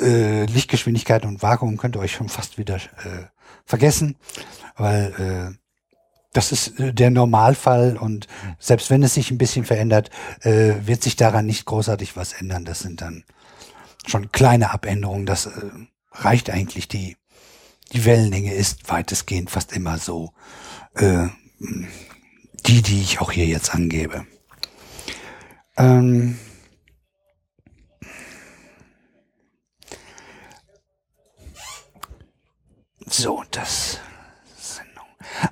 Äh, 0.00 0.46
Lichtgeschwindigkeit 0.46 1.26
und 1.26 1.42
Vakuum 1.42 1.76
könnt 1.76 1.96
ihr 1.96 2.00
euch 2.00 2.12
schon 2.12 2.30
fast 2.30 2.56
wieder 2.56 2.76
äh, 2.76 3.26
vergessen, 3.66 4.16
weil 4.76 5.12
äh, 5.52 5.58
das 6.32 6.50
ist 6.50 6.80
äh, 6.80 6.94
der 6.94 7.10
Normalfall 7.10 7.98
und 7.98 8.26
selbst 8.58 8.88
wenn 8.88 9.02
es 9.02 9.12
sich 9.12 9.30
ein 9.30 9.38
bisschen 9.38 9.66
verändert, 9.66 10.08
äh, 10.40 10.76
wird 10.86 11.02
sich 11.02 11.16
daran 11.16 11.44
nicht 11.44 11.66
großartig 11.66 12.16
was 12.16 12.32
ändern. 12.32 12.64
Das 12.64 12.78
sind 12.78 13.02
dann 13.02 13.24
schon 14.06 14.32
kleine 14.32 14.70
Abänderungen. 14.70 15.26
Das 15.26 15.46
äh, 15.46 15.70
reicht 16.12 16.50
eigentlich. 16.50 16.88
Die, 16.88 17.16
die 17.92 18.04
Wellenlänge 18.04 18.54
ist 18.54 18.88
weitestgehend 18.88 19.50
fast 19.50 19.72
immer 19.72 19.98
so 19.98 20.32
äh, 20.94 21.28
die, 22.66 22.82
die 22.82 23.00
ich 23.00 23.20
auch 23.20 23.32
hier 23.32 23.46
jetzt 23.46 23.74
angebe. 23.74 24.26
Ähm, 25.76 26.38
so, 33.06 33.44
das. 33.50 34.00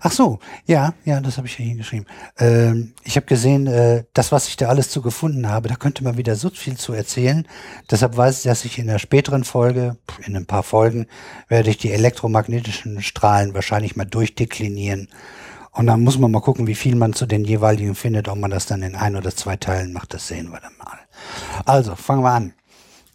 Ach 0.00 0.12
so, 0.12 0.38
ja, 0.66 0.94
ja, 1.04 1.20
das 1.20 1.36
habe 1.36 1.46
ich 1.46 1.58
ja 1.58 1.64
hier 1.64 1.76
geschrieben. 1.76 2.06
Ähm, 2.38 2.94
ich 3.04 3.16
habe 3.16 3.26
gesehen, 3.26 3.66
äh, 3.66 4.04
das, 4.12 4.32
was 4.32 4.48
ich 4.48 4.56
da 4.56 4.68
alles 4.68 4.90
zu 4.90 5.02
gefunden 5.02 5.48
habe, 5.48 5.68
da 5.68 5.76
könnte 5.76 6.04
man 6.04 6.16
wieder 6.16 6.36
so 6.36 6.50
viel 6.50 6.76
zu 6.76 6.92
erzählen. 6.92 7.46
Deshalb 7.90 8.16
weiß 8.16 8.38
ich, 8.38 8.44
dass 8.44 8.64
ich 8.64 8.78
in 8.78 8.86
der 8.86 8.98
späteren 8.98 9.44
Folge, 9.44 9.96
in 10.26 10.36
ein 10.36 10.46
paar 10.46 10.62
Folgen, 10.62 11.06
werde 11.48 11.70
ich 11.70 11.78
die 11.78 11.92
elektromagnetischen 11.92 13.02
Strahlen 13.02 13.54
wahrscheinlich 13.54 13.96
mal 13.96 14.04
durchdeklinieren. 14.04 15.08
Und 15.72 15.86
dann 15.86 16.00
muss 16.00 16.18
man 16.18 16.30
mal 16.30 16.40
gucken, 16.40 16.66
wie 16.66 16.74
viel 16.74 16.96
man 16.96 17.12
zu 17.12 17.26
den 17.26 17.44
jeweiligen 17.44 17.94
findet. 17.94 18.28
Ob 18.28 18.38
man 18.38 18.50
das 18.50 18.64
dann 18.64 18.82
in 18.82 18.96
ein 18.96 19.14
oder 19.14 19.34
zwei 19.36 19.56
Teilen 19.56 19.92
macht, 19.92 20.14
das 20.14 20.26
sehen 20.26 20.50
wir 20.50 20.58
dann 20.60 20.76
mal. 20.78 20.98
Also, 21.66 21.94
fangen 21.96 22.22
wir 22.22 22.30
an. 22.30 22.54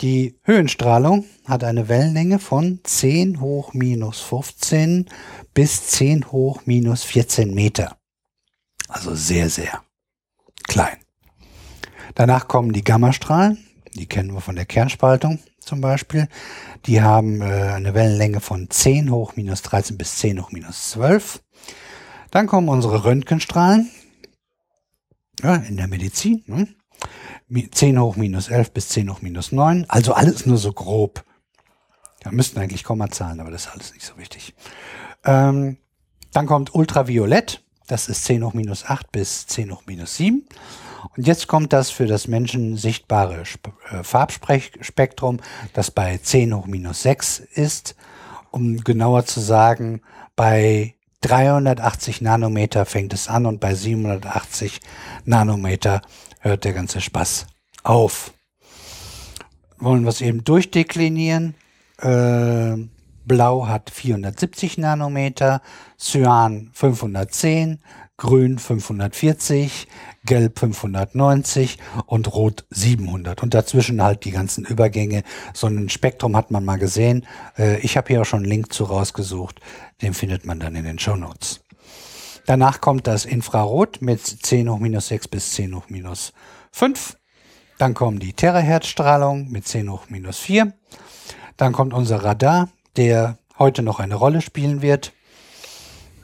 Die 0.01 0.39
Höhenstrahlung 0.41 1.25
hat 1.45 1.63
eine 1.63 1.87
Wellenlänge 1.87 2.39
von 2.39 2.79
10 2.83 3.39
hoch 3.39 3.75
minus 3.75 4.19
15 4.21 5.07
bis 5.53 5.89
10 5.89 6.31
hoch 6.31 6.61
minus 6.65 7.03
14 7.03 7.53
Meter. 7.53 7.97
Also 8.87 9.13
sehr, 9.13 9.47
sehr 9.51 9.83
klein. 10.63 10.97
Danach 12.15 12.47
kommen 12.47 12.73
die 12.73 12.83
Gammastrahlen. 12.83 13.59
Die 13.93 14.07
kennen 14.07 14.33
wir 14.33 14.41
von 14.41 14.55
der 14.55 14.65
Kernspaltung 14.65 15.37
zum 15.59 15.81
Beispiel. 15.81 16.27
Die 16.87 17.03
haben 17.03 17.41
äh, 17.41 17.45
eine 17.45 17.93
Wellenlänge 17.93 18.39
von 18.39 18.71
10 18.71 19.11
hoch 19.11 19.35
minus 19.35 19.61
13 19.61 19.99
bis 19.99 20.15
10 20.15 20.41
hoch 20.41 20.51
minus 20.51 20.89
12. 20.91 21.43
Dann 22.31 22.47
kommen 22.47 22.69
unsere 22.69 23.03
Röntgenstrahlen. 23.03 23.91
Ja, 25.43 25.55
in 25.55 25.77
der 25.77 25.87
Medizin. 25.87 26.43
Ne? 26.47 26.67
Mi- 27.51 27.69
10 27.69 27.99
hoch 27.99 28.15
minus 28.15 28.47
11 28.47 28.71
bis 28.71 28.89
10 28.89 29.11
hoch 29.11 29.21
minus 29.21 29.51
9. 29.51 29.85
Also 29.89 30.13
alles 30.13 30.45
nur 30.45 30.57
so 30.57 30.71
grob. 30.71 31.23
Da 32.21 32.31
müssten 32.31 32.59
eigentlich 32.59 32.83
Kommazahlen, 32.83 33.39
aber 33.39 33.51
das 33.51 33.65
ist 33.65 33.71
alles 33.71 33.93
nicht 33.93 34.05
so 34.05 34.17
wichtig. 34.17 34.53
Ähm, 35.25 35.77
dann 36.31 36.45
kommt 36.45 36.73
Ultraviolett. 36.73 37.63
Das 37.87 38.07
ist 38.07 38.23
10 38.25 38.43
hoch 38.45 38.53
minus 38.53 38.85
8 38.85 39.11
bis 39.11 39.47
10 39.47 39.71
hoch 39.71 39.83
minus 39.85 40.15
7. 40.15 40.45
Und 41.17 41.27
jetzt 41.27 41.47
kommt 41.47 41.73
das 41.73 41.89
für 41.89 42.07
das 42.07 42.27
Menschen 42.27 42.77
sichtbare 42.77 43.43
äh, 43.91 44.03
Farbspektrum, 44.03 45.39
das 45.73 45.91
bei 45.91 46.17
10 46.17 46.55
hoch 46.55 46.67
minus 46.67 47.01
6 47.01 47.39
ist. 47.39 47.95
Um 48.51 48.77
genauer 48.83 49.25
zu 49.25 49.39
sagen, 49.39 50.01
bei 50.35 50.95
380 51.21 52.21
Nanometer 52.21 52.85
fängt 52.85 53.13
es 53.13 53.27
an 53.27 53.45
und 53.45 53.59
bei 53.59 53.75
780 53.75 54.79
Nanometer 55.25 56.01
hört 56.41 56.65
der 56.65 56.73
ganze 56.73 57.01
Spaß 57.01 57.47
auf. 57.83 58.33
Wollen 59.79 60.03
wir 60.03 60.09
es 60.09 60.21
eben 60.21 60.43
durchdeklinieren. 60.43 61.55
Äh, 61.99 62.75
Blau 63.25 63.67
hat 63.67 63.89
470 63.89 64.77
Nanometer, 64.77 65.61
Cyan 65.97 66.69
510, 66.73 67.79
Grün 68.17 68.59
540, 68.59 69.87
Gelb 70.25 70.59
590 70.59 71.79
und 72.05 72.31
Rot 72.33 72.65
700. 72.69 73.41
Und 73.41 73.53
dazwischen 73.53 74.01
halt 74.03 74.25
die 74.25 74.31
ganzen 74.31 74.65
Übergänge. 74.65 75.23
So 75.53 75.67
ein 75.67 75.89
Spektrum 75.89 76.35
hat 76.35 76.51
man 76.51 76.63
mal 76.63 76.77
gesehen. 76.77 77.25
Äh, 77.57 77.79
ich 77.79 77.97
habe 77.97 78.09
hier 78.09 78.21
auch 78.21 78.25
schon 78.25 78.41
einen 78.41 78.51
Link 78.51 78.73
zu 78.73 78.83
rausgesucht. 78.83 79.59
Den 80.01 80.13
findet 80.13 80.45
man 80.45 80.59
dann 80.59 80.75
in 80.75 80.85
den 80.85 80.99
Show 80.99 81.15
Notes. 81.15 81.60
Danach 82.51 82.81
kommt 82.81 83.07
das 83.07 83.23
Infrarot 83.23 84.01
mit 84.01 84.19
10 84.19 84.69
hoch 84.69 84.79
minus 84.79 85.07
6 85.07 85.29
bis 85.29 85.53
10 85.53 85.73
hoch 85.73 85.85
minus 85.87 86.33
5. 86.73 87.15
Dann 87.77 87.93
kommen 87.93 88.19
die 88.19 88.33
Terahertzstrahlung 88.33 89.49
mit 89.49 89.65
10 89.65 89.89
hoch 89.89 90.09
minus 90.09 90.39
4. 90.39 90.73
Dann 91.55 91.71
kommt 91.71 91.93
unser 91.93 92.25
Radar, 92.25 92.67
der 92.97 93.37
heute 93.57 93.83
noch 93.83 94.01
eine 94.01 94.15
Rolle 94.15 94.41
spielen 94.41 94.81
wird, 94.81 95.13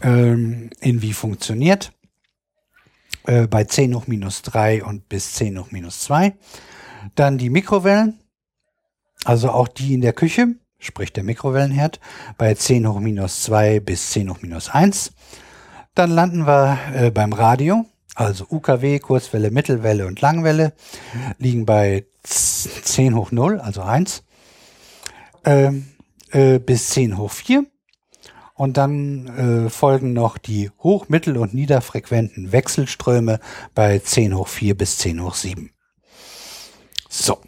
ähm, 0.02 0.70
in 0.82 1.02
wie 1.02 1.14
funktioniert. 1.14 1.94
Äh, 3.26 3.48
bei 3.48 3.64
10 3.64 3.96
hoch 3.96 4.08
minus 4.08 4.42
3 4.42 4.84
und 4.84 5.08
bis 5.08 5.36
10 5.36 5.58
hoch 5.58 5.72
minus 5.72 6.02
2. 6.02 6.36
Dann 7.16 7.38
die 7.38 7.50
Mikrowellen, 7.50 8.20
also 9.24 9.50
auch 9.52 9.70
die 9.70 9.94
in 9.94 10.02
der 10.02 10.12
Küche, 10.12 10.56
sprich 10.78 11.14
der 11.14 11.24
Mikrowellenherd, 11.24 12.02
bei 12.38 12.54
10 12.54 12.86
hoch 12.86 13.00
minus 13.00 13.44
2 13.44 13.80
bis 13.80 14.10
10 14.10 14.30
hoch 14.30 14.42
minus 14.42 14.68
1. 14.68 15.14
Dann 15.98 16.12
landen 16.12 16.46
wir 16.46 16.78
äh, 16.94 17.10
beim 17.10 17.34
Radio, 17.34 17.88
also 18.14 18.46
UKW, 18.52 19.00
Kurzwelle, 19.00 19.50
Mittelwelle 19.50 20.06
und 20.06 20.22
Langwelle, 20.22 20.74
liegen 21.40 21.66
bei 21.66 22.06
10 22.22 23.16
hoch 23.16 23.32
0, 23.32 23.60
also 23.60 23.82
1, 23.82 24.24
ähm, 25.44 25.88
äh, 26.30 26.60
bis 26.60 26.90
10 26.90 27.18
hoch 27.18 27.32
4. 27.32 27.66
Und 28.54 28.78
dann 28.78 29.66
äh, 29.66 29.70
folgen 29.72 30.14
noch 30.14 30.38
die 30.38 30.70
hoch-, 30.84 31.10
mittel- 31.10 31.38
und 31.38 31.56
niederfrequenten 31.56 32.52
Wechselströme 32.52 33.40
bei 33.74 33.98
10 33.98 34.38
hoch 34.38 34.50
4 34.50 34.78
bis 34.78 35.00
10 35.00 35.24
hoch 35.24 35.34
7. 35.34 35.72
So, 37.10 37.40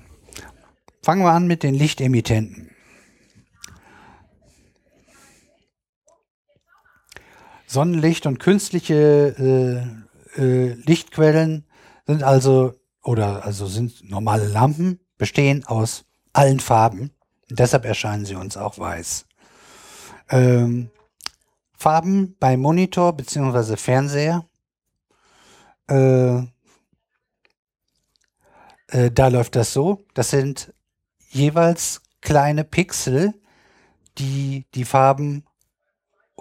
fangen 1.03 1.21
wir 1.21 1.33
an 1.33 1.45
mit 1.45 1.61
den 1.61 1.75
Lichtemittenten. 1.75 2.71
Sonnenlicht 7.69 8.25
und 8.25 8.39
künstliche 8.39 9.85
äh, 10.35 10.41
äh, 10.41 10.73
Lichtquellen 10.73 11.67
sind 12.07 12.23
also 12.23 12.73
oder 13.03 13.45
also 13.45 13.67
sind 13.67 14.09
normale 14.09 14.47
Lampen, 14.47 14.99
bestehen 15.19 15.63
aus 15.65 16.05
allen 16.33 16.59
Farben. 16.59 17.11
Deshalb 17.47 17.85
erscheinen 17.85 18.25
sie 18.25 18.33
uns 18.33 18.57
auch 18.57 18.79
weiß. 18.79 19.27
Ähm, 20.31 20.89
Farben 21.77 22.35
bei 22.39 22.57
Monitor 22.57 23.13
beziehungsweise 23.13 23.77
Fernseher. 23.77 24.45
Äh, 25.87 26.37
äh, 28.87 29.11
da 29.13 29.27
läuft 29.27 29.55
das 29.55 29.73
so. 29.73 30.07
Das 30.15 30.31
sind 30.31 30.73
jeweils 31.29 32.01
kleine 32.21 32.63
Pixel, 32.63 33.35
die 34.17 34.65
die 34.73 34.85
Farben 34.85 35.43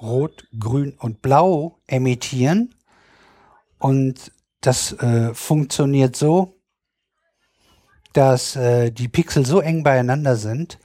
Rot, 0.01 0.47
Grün 0.59 0.95
und 0.99 1.23
Blau 1.23 1.79
emittieren. 1.87 2.75
Und 3.79 4.33
das 4.61 4.93
äh, 4.95 5.33
funktioniert 5.35 6.17
so, 6.17 6.55
dass 8.13 8.57
äh, 8.57 8.91
die 8.91 9.09
Pixel 9.09 9.47
so 9.47 9.61
eng 9.61 9.85
beieinander 9.85 10.37
sind, 10.37 10.79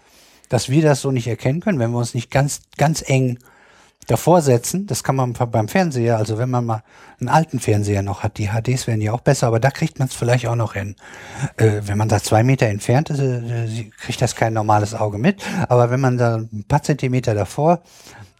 dass 0.49 0.69
wir 0.69 0.83
das 0.83 1.01
so 1.01 1.11
nicht 1.11 1.27
erkennen 1.27 1.61
können, 1.61 1.79
wenn 1.79 1.91
wir 1.91 1.97
uns 1.97 2.13
nicht 2.13 2.29
ganz, 2.29 2.61
ganz 2.77 3.03
eng 3.07 3.39
davor 4.07 4.41
setzen. 4.41 4.85
Das 4.85 5.03
kann 5.03 5.15
man 5.15 5.33
beim 5.33 5.67
Fernseher, 5.67 6.17
also 6.17 6.37
wenn 6.37 6.49
man 6.49 6.65
mal 6.65 6.83
einen 7.19 7.29
alten 7.29 7.59
Fernseher 7.59 8.01
noch 8.01 8.23
hat, 8.23 8.37
die 8.37 8.49
HDs 8.49 8.87
werden 8.87 9.01
ja 9.01 9.13
auch 9.13 9.21
besser, 9.21 9.47
aber 9.47 9.59
da 9.59 9.71
kriegt 9.71 9.99
man 9.99 10.09
es 10.09 10.13
vielleicht 10.13 10.47
auch 10.47 10.55
noch 10.55 10.73
hin. 10.73 10.95
Äh, 11.57 11.81
wenn 11.85 11.97
man 11.97 12.09
da 12.09 12.21
zwei 12.21 12.43
Meter 12.43 12.67
entfernt 12.67 13.09
ist, 13.09 13.19
äh, 13.19 13.89
kriegt 13.97 14.21
das 14.21 14.35
kein 14.35 14.53
normales 14.53 14.93
Auge 14.93 15.17
mit. 15.17 15.41
Aber 15.69 15.89
wenn 15.89 16.01
man 16.01 16.17
da 16.17 16.35
ein 16.35 16.65
paar 16.67 16.83
Zentimeter 16.83 17.33
davor 17.33 17.81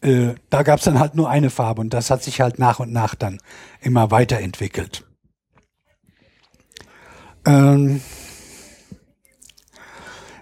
Äh, 0.02 0.36
da 0.50 0.64
gab 0.64 0.80
es 0.80 0.86
dann 0.86 0.98
halt 0.98 1.16
nur 1.16 1.30
eine 1.30 1.50
Farbe 1.50 1.82
und 1.82 1.94
das 1.94 2.10
hat 2.10 2.24
sich 2.24 2.40
halt 2.40 2.58
nach 2.58 2.80
und 2.80 2.94
nach 2.94 3.16
dann 3.16 3.40
immer 3.82 4.12
weiterentwickelt. 4.12 5.04
Ähm 7.46 8.02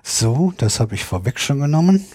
so, 0.04 0.54
das 0.58 0.80
habe 0.80 0.96
ich 0.96 1.04
vorweg 1.04 1.40
schon 1.40 1.60
genommen. 1.60 2.06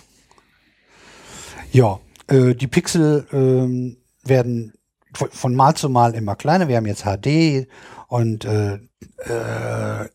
Ja, 1.72 2.00
äh, 2.28 2.54
die 2.54 2.66
Pixel 2.66 3.26
äh, 3.32 4.28
werden 4.28 4.72
von 5.12 5.54
Mal 5.54 5.74
zu 5.74 5.88
Mal 5.88 6.14
immer 6.14 6.36
kleiner. 6.36 6.68
Wir 6.68 6.76
haben 6.76 6.86
jetzt 6.86 7.04
HD 7.04 7.68
und 8.08 8.44
äh, 8.44 8.74
äh, 8.74 10.08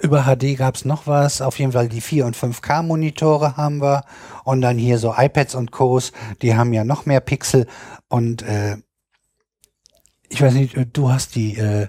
über 0.00 0.24
HD 0.24 0.56
gab's 0.56 0.84
noch 0.84 1.06
was. 1.06 1.42
Auf 1.42 1.58
jeden 1.58 1.72
Fall 1.72 1.88
die 1.88 2.00
4 2.00 2.26
und 2.26 2.36
5K 2.36 2.82
Monitore 2.82 3.56
haben 3.56 3.82
wir. 3.82 4.04
Und 4.44 4.62
dann 4.62 4.78
hier 4.78 4.98
so 4.98 5.14
iPads 5.16 5.54
und 5.54 5.70
Co's, 5.70 6.12
die 6.40 6.54
haben 6.54 6.72
ja 6.72 6.84
noch 6.84 7.06
mehr 7.06 7.20
Pixel. 7.20 7.66
Und 8.08 8.42
äh, 8.42 8.78
ich 10.28 10.40
weiß 10.40 10.54
nicht, 10.54 10.76
du 10.92 11.10
hast 11.10 11.34
die 11.34 11.58
äh, 11.58 11.88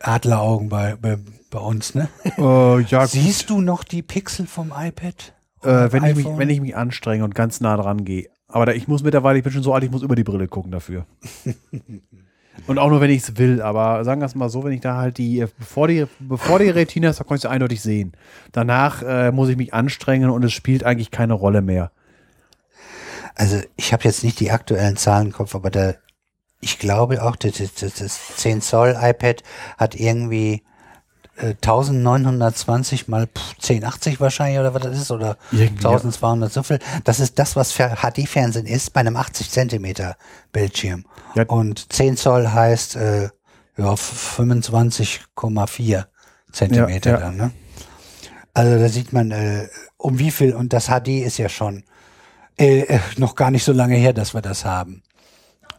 Adleraugen 0.00 0.68
bei, 0.68 0.96
bei, 0.96 1.18
bei 1.52 1.60
uns, 1.60 1.94
ne? 1.94 2.08
Äh, 2.36 2.80
ja, 2.82 3.06
Siehst 3.06 3.48
du 3.50 3.60
noch 3.60 3.84
die 3.84 4.02
Pixel 4.02 4.46
vom 4.46 4.72
iPad? 4.76 5.34
äh, 5.64 5.92
wenn, 5.92 6.04
ich 6.04 6.16
mich, 6.16 6.26
wenn 6.26 6.50
ich 6.50 6.60
mich 6.60 6.76
anstrenge 6.76 7.24
und 7.24 7.34
ganz 7.34 7.60
nah 7.60 7.76
dran 7.76 8.04
gehe. 8.04 8.28
Aber 8.48 8.66
da, 8.66 8.72
ich 8.72 8.88
muss 8.88 9.02
mittlerweile, 9.02 9.38
ich 9.38 9.44
bin 9.44 9.52
schon 9.52 9.62
so 9.62 9.72
alt, 9.72 9.84
ich 9.84 9.90
muss 9.90 10.02
über 10.02 10.16
die 10.16 10.24
Brille 10.24 10.48
gucken 10.48 10.72
dafür. 10.72 11.06
und 12.66 12.78
auch 12.78 12.90
nur, 12.90 13.00
wenn 13.00 13.10
ich 13.10 13.22
es 13.22 13.38
will. 13.38 13.62
Aber 13.62 14.04
sagen 14.04 14.20
wir 14.20 14.26
es 14.26 14.34
mal 14.34 14.50
so, 14.50 14.64
wenn 14.64 14.72
ich 14.72 14.80
da 14.80 14.96
halt 14.96 15.18
die, 15.18 15.46
bevor 15.58 15.88
die, 15.88 16.06
bevor 16.18 16.58
die 16.58 16.68
Retina 16.68 17.10
ist, 17.10 17.20
da 17.20 17.24
kann 17.24 17.36
ich 17.36 17.44
es 17.44 17.50
eindeutig 17.50 17.80
sehen. 17.80 18.12
Danach 18.52 19.02
äh, 19.02 19.32
muss 19.32 19.48
ich 19.48 19.56
mich 19.56 19.72
anstrengen 19.72 20.30
und 20.30 20.44
es 20.44 20.52
spielt 20.52 20.84
eigentlich 20.84 21.10
keine 21.10 21.34
Rolle 21.34 21.62
mehr. 21.62 21.92
Also 23.34 23.60
ich 23.76 23.92
habe 23.94 24.04
jetzt 24.04 24.24
nicht 24.24 24.40
die 24.40 24.50
aktuellen 24.50 24.96
Zahlen 24.96 25.28
im 25.28 25.32
Kopf, 25.32 25.54
aber 25.54 25.70
da, 25.70 25.94
ich 26.60 26.78
glaube 26.78 27.22
auch, 27.22 27.36
das, 27.36 27.54
das, 27.56 27.94
das 27.94 28.36
10 28.36 28.60
Zoll 28.60 28.96
iPad 29.00 29.42
hat 29.78 29.94
irgendwie 29.94 30.62
1920 31.46 33.08
mal 33.08 33.26
pff, 33.26 33.54
1080 33.54 34.20
wahrscheinlich 34.20 34.60
oder 34.60 34.74
was 34.74 34.82
das 34.82 34.98
ist 34.98 35.10
oder 35.10 35.36
Irgendwie, 35.50 35.82
ja. 35.82 35.90
1200 35.90 36.52
so 36.52 36.62
viel. 36.62 36.78
Das 37.04 37.20
ist 37.20 37.38
das, 37.38 37.56
was 37.56 37.72
für 37.72 37.96
HD-Fernsehen 37.96 38.66
ist 38.66 38.92
bei 38.92 39.00
einem 39.00 39.16
80 39.16 39.50
Zentimeter 39.50 40.16
Bildschirm. 40.52 41.04
Ja. 41.34 41.44
Und 41.44 41.92
10 41.92 42.16
Zoll 42.16 42.48
heißt 42.48 42.96
äh, 42.96 43.28
ja 43.76 43.94
25,4 43.94 46.04
Zentimeter 46.52 47.10
Ja, 47.10 47.18
ja. 47.18 47.24
dann. 47.24 47.36
Ne? 47.36 47.50
Also 48.54 48.78
da 48.78 48.88
sieht 48.88 49.12
man, 49.12 49.30
äh, 49.30 49.68
um 49.96 50.18
wie 50.18 50.30
viel, 50.30 50.54
und 50.54 50.72
das 50.72 50.86
HD 50.86 51.08
ist 51.08 51.38
ja 51.38 51.48
schon 51.48 51.84
äh, 52.58 52.80
äh, 52.80 53.00
noch 53.16 53.34
gar 53.34 53.50
nicht 53.50 53.64
so 53.64 53.72
lange 53.72 53.96
her, 53.96 54.12
dass 54.12 54.34
wir 54.34 54.42
das 54.42 54.64
haben. 54.64 55.02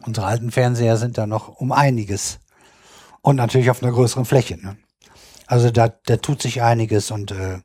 Unsere 0.06 0.26
alten 0.26 0.50
Fernseher 0.50 0.96
sind 0.96 1.16
da 1.16 1.26
noch 1.26 1.48
um 1.48 1.72
einiges. 1.72 2.40
Und 3.22 3.36
natürlich 3.36 3.70
auf 3.70 3.82
einer 3.82 3.92
größeren 3.92 4.26
Fläche. 4.26 4.58
Ne? 4.58 4.76
Also 5.46 5.70
da, 5.70 5.88
da 5.88 6.16
tut 6.16 6.42
sich 6.42 6.62
einiges 6.62 7.10
und, 7.10 7.32
äh, 7.32 7.58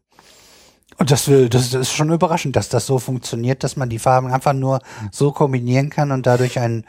und 0.98 1.12
das, 1.12 1.28
will, 1.28 1.48
das, 1.48 1.70
das 1.70 1.82
ist 1.82 1.94
schon 1.94 2.12
überraschend, 2.12 2.56
dass 2.56 2.70
das 2.70 2.86
so 2.86 3.00
funktioniert, 3.00 3.64
dass 3.64 3.78
man 3.78 3.90
die 3.90 4.00
Farben 4.00 4.32
einfach 4.32 4.54
nur 4.54 4.82
so 5.12 5.32
kombinieren 5.32 5.90
kann 5.90 6.12
und 6.12 6.26
dadurch 6.26 6.60
ein 6.60 6.86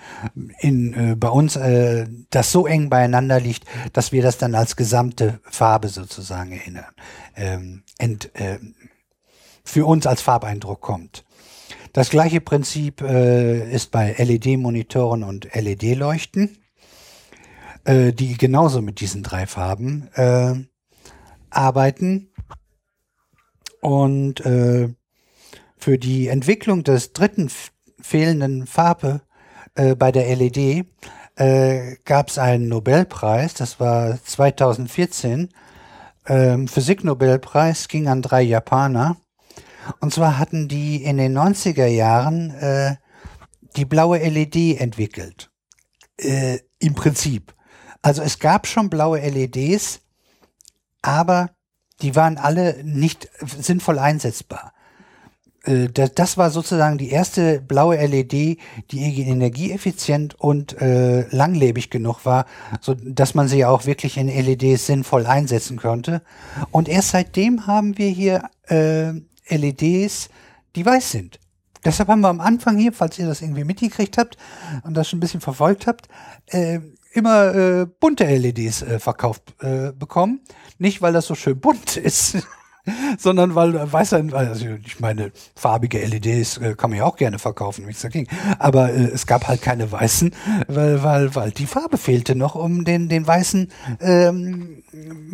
in 0.59 0.95
äh, 0.95 1.15
bei 1.17 1.29
uns 1.29 1.57
äh, 1.57 2.07
das 2.31 2.51
so 2.51 2.67
eng 2.67 2.91
beieinander 2.91 3.39
liegt, 3.39 3.65
dass 3.93 4.11
wir 4.11 4.23
das 4.23 4.39
dann 4.39 4.55
als 4.55 4.75
gesamte 4.77 5.41
Farbe 5.45 5.89
sozusagen 5.89 6.53
erinnern. 6.53 6.93
Ähm, 7.37 7.83
ent, 7.99 8.35
äh, 8.35 8.59
für 9.65 9.87
uns 9.87 10.07
als 10.07 10.23
Farbeindruck 10.23 10.81
kommt. 10.81 11.25
Das 11.93 12.11
gleiche 12.11 12.41
Prinzip 12.41 13.03
äh, 13.03 13.73
ist 13.73 13.91
bei 13.91 14.15
LED-Monitoren 14.17 15.25
und 15.25 15.49
LED-Leuchten, 15.55 16.59
äh, 17.85 18.13
die 18.13 18.37
genauso 18.37 18.81
mit 18.81 19.01
diesen 19.01 19.23
drei 19.23 19.47
Farben 19.47 20.09
äh, 20.15 20.55
arbeiten. 21.51 22.33
Und 23.81 24.45
äh, 24.45 24.89
für 25.77 25.99
die 25.99 26.29
Entwicklung 26.29 26.85
des 26.85 27.13
dritten 27.13 27.51
fehlenden 28.01 28.67
Farbe 28.67 29.23
äh, 29.75 29.95
bei 29.95 30.13
der 30.13 30.35
LED 30.37 30.87
äh, 31.37 31.97
gab 32.05 32.29
es 32.29 32.39
einen 32.39 32.69
Nobelpreis, 32.69 33.55
das 33.55 33.81
war 33.81 34.23
2014. 34.23 35.49
Ähm, 36.27 36.69
Physiknobelpreis 36.69 37.89
ging 37.89 38.09
an 38.09 38.21
drei 38.21 38.43
Japaner. 38.43 39.17
Und 40.01 40.13
zwar 40.13 40.39
hatten 40.39 40.69
die 40.69 41.03
in 41.03 41.17
den 41.17 41.37
90er 41.37 41.87
Jahren 41.87 42.51
äh, 42.51 42.97
die 43.77 43.87
blaue 43.87 44.19
LED 44.19 44.79
entwickelt. 44.79 45.51
Äh, 46.19 46.59
Im 46.79 46.95
Prinzip. 46.95 47.55
Also 48.03 48.23
es 48.23 48.39
gab 48.39 48.67
schon 48.67 48.91
blaue 48.91 49.21
LEDs, 49.21 50.01
aber 51.03 51.51
die 52.03 52.17
waren 52.17 52.39
alle 52.39 52.83
nicht 52.83 53.29
sinnvoll 53.43 53.99
einsetzbar. 53.99 54.73
Äh, 55.65 55.89
Das, 55.89 56.37
war 56.37 56.51
sozusagen 56.51 56.99
die 56.99 57.11
erste 57.11 57.61
blaue 57.61 57.97
LED, 57.97 58.59
die 58.91 59.23
energieeffizient 59.23 60.35
und 60.35 60.81
äh, 60.81 61.29
langlebig 61.35 61.91
genug 61.91 62.25
war, 62.25 62.47
so 62.81 62.95
dass 62.95 63.35
man 63.35 63.49
sie 63.49 63.65
auch 63.65 63.87
wirklich 63.87 64.17
in 64.17 64.29
LEDs 64.29 64.87
sinnvoll 64.87 65.27
einsetzen 65.27 65.79
konnte. 65.79 66.23
Und 66.71 66.89
erst 66.89 67.11
seitdem 67.11 67.67
haben 67.67 67.99
wir 67.99 68.09
hier 68.09 68.49
äh, 68.69 69.13
LEDs, 69.49 70.31
die 70.77 70.87
weiß 70.87 71.11
sind. 71.11 71.39
Deshalb 71.85 72.11
haben 72.11 72.21
wir 72.21 72.29
am 72.29 72.41
Anfang 72.41 72.77
hier, 72.77 72.93
falls 72.93 73.19
ihr 73.19 73.27
das 73.27 73.41
irgendwie 73.41 73.65
mitgekriegt 73.65 74.19
habt 74.19 74.37
und 74.83 74.95
das 74.95 75.09
schon 75.09 75.17
ein 75.17 75.21
bisschen 75.21 75.41
verfolgt 75.41 75.87
habt, 75.87 76.09
immer 77.13 77.55
äh, 77.55 77.87
bunte 77.87 78.25
LEDs 78.25 78.83
äh, 78.83 78.99
verkauft 78.99 79.55
äh, 79.61 79.93
bekommen. 79.93 80.41
Nicht, 80.79 81.03
weil 81.03 81.13
das 81.13 81.27
so 81.27 81.35
schön 81.35 81.61
bunt 81.61 81.97
ist, 81.97 82.39
sondern 83.19 83.55
weil 83.55 83.75
äh, 83.75 83.93
weißer, 83.93 84.25
also 84.33 84.67
ich 84.85 85.01
meine, 85.01 85.33
farbige 85.55 86.05
LEDs 86.05 86.59
äh, 86.59 86.75
kann 86.75 86.91
man 86.91 86.99
ja 86.99 87.05
auch 87.05 87.17
gerne 87.17 87.39
verkaufen, 87.39 87.87
nichts 87.87 88.03
dagegen. 88.03 88.29
Aber 88.59 88.93
äh, 88.93 89.05
es 89.05 89.27
gab 89.27 89.49
halt 89.49 89.63
keine 89.63 89.91
weißen, 89.91 90.35
weil, 90.69 91.03
weil, 91.03 91.35
weil 91.35 91.51
die 91.51 91.67
Farbe 91.67 91.99
fehlte 91.99 92.35
noch, 92.35 92.55
um 92.55 92.85
den, 92.85 93.09
den 93.09 93.27
weißen 93.27 93.71
ähm, 94.01 94.83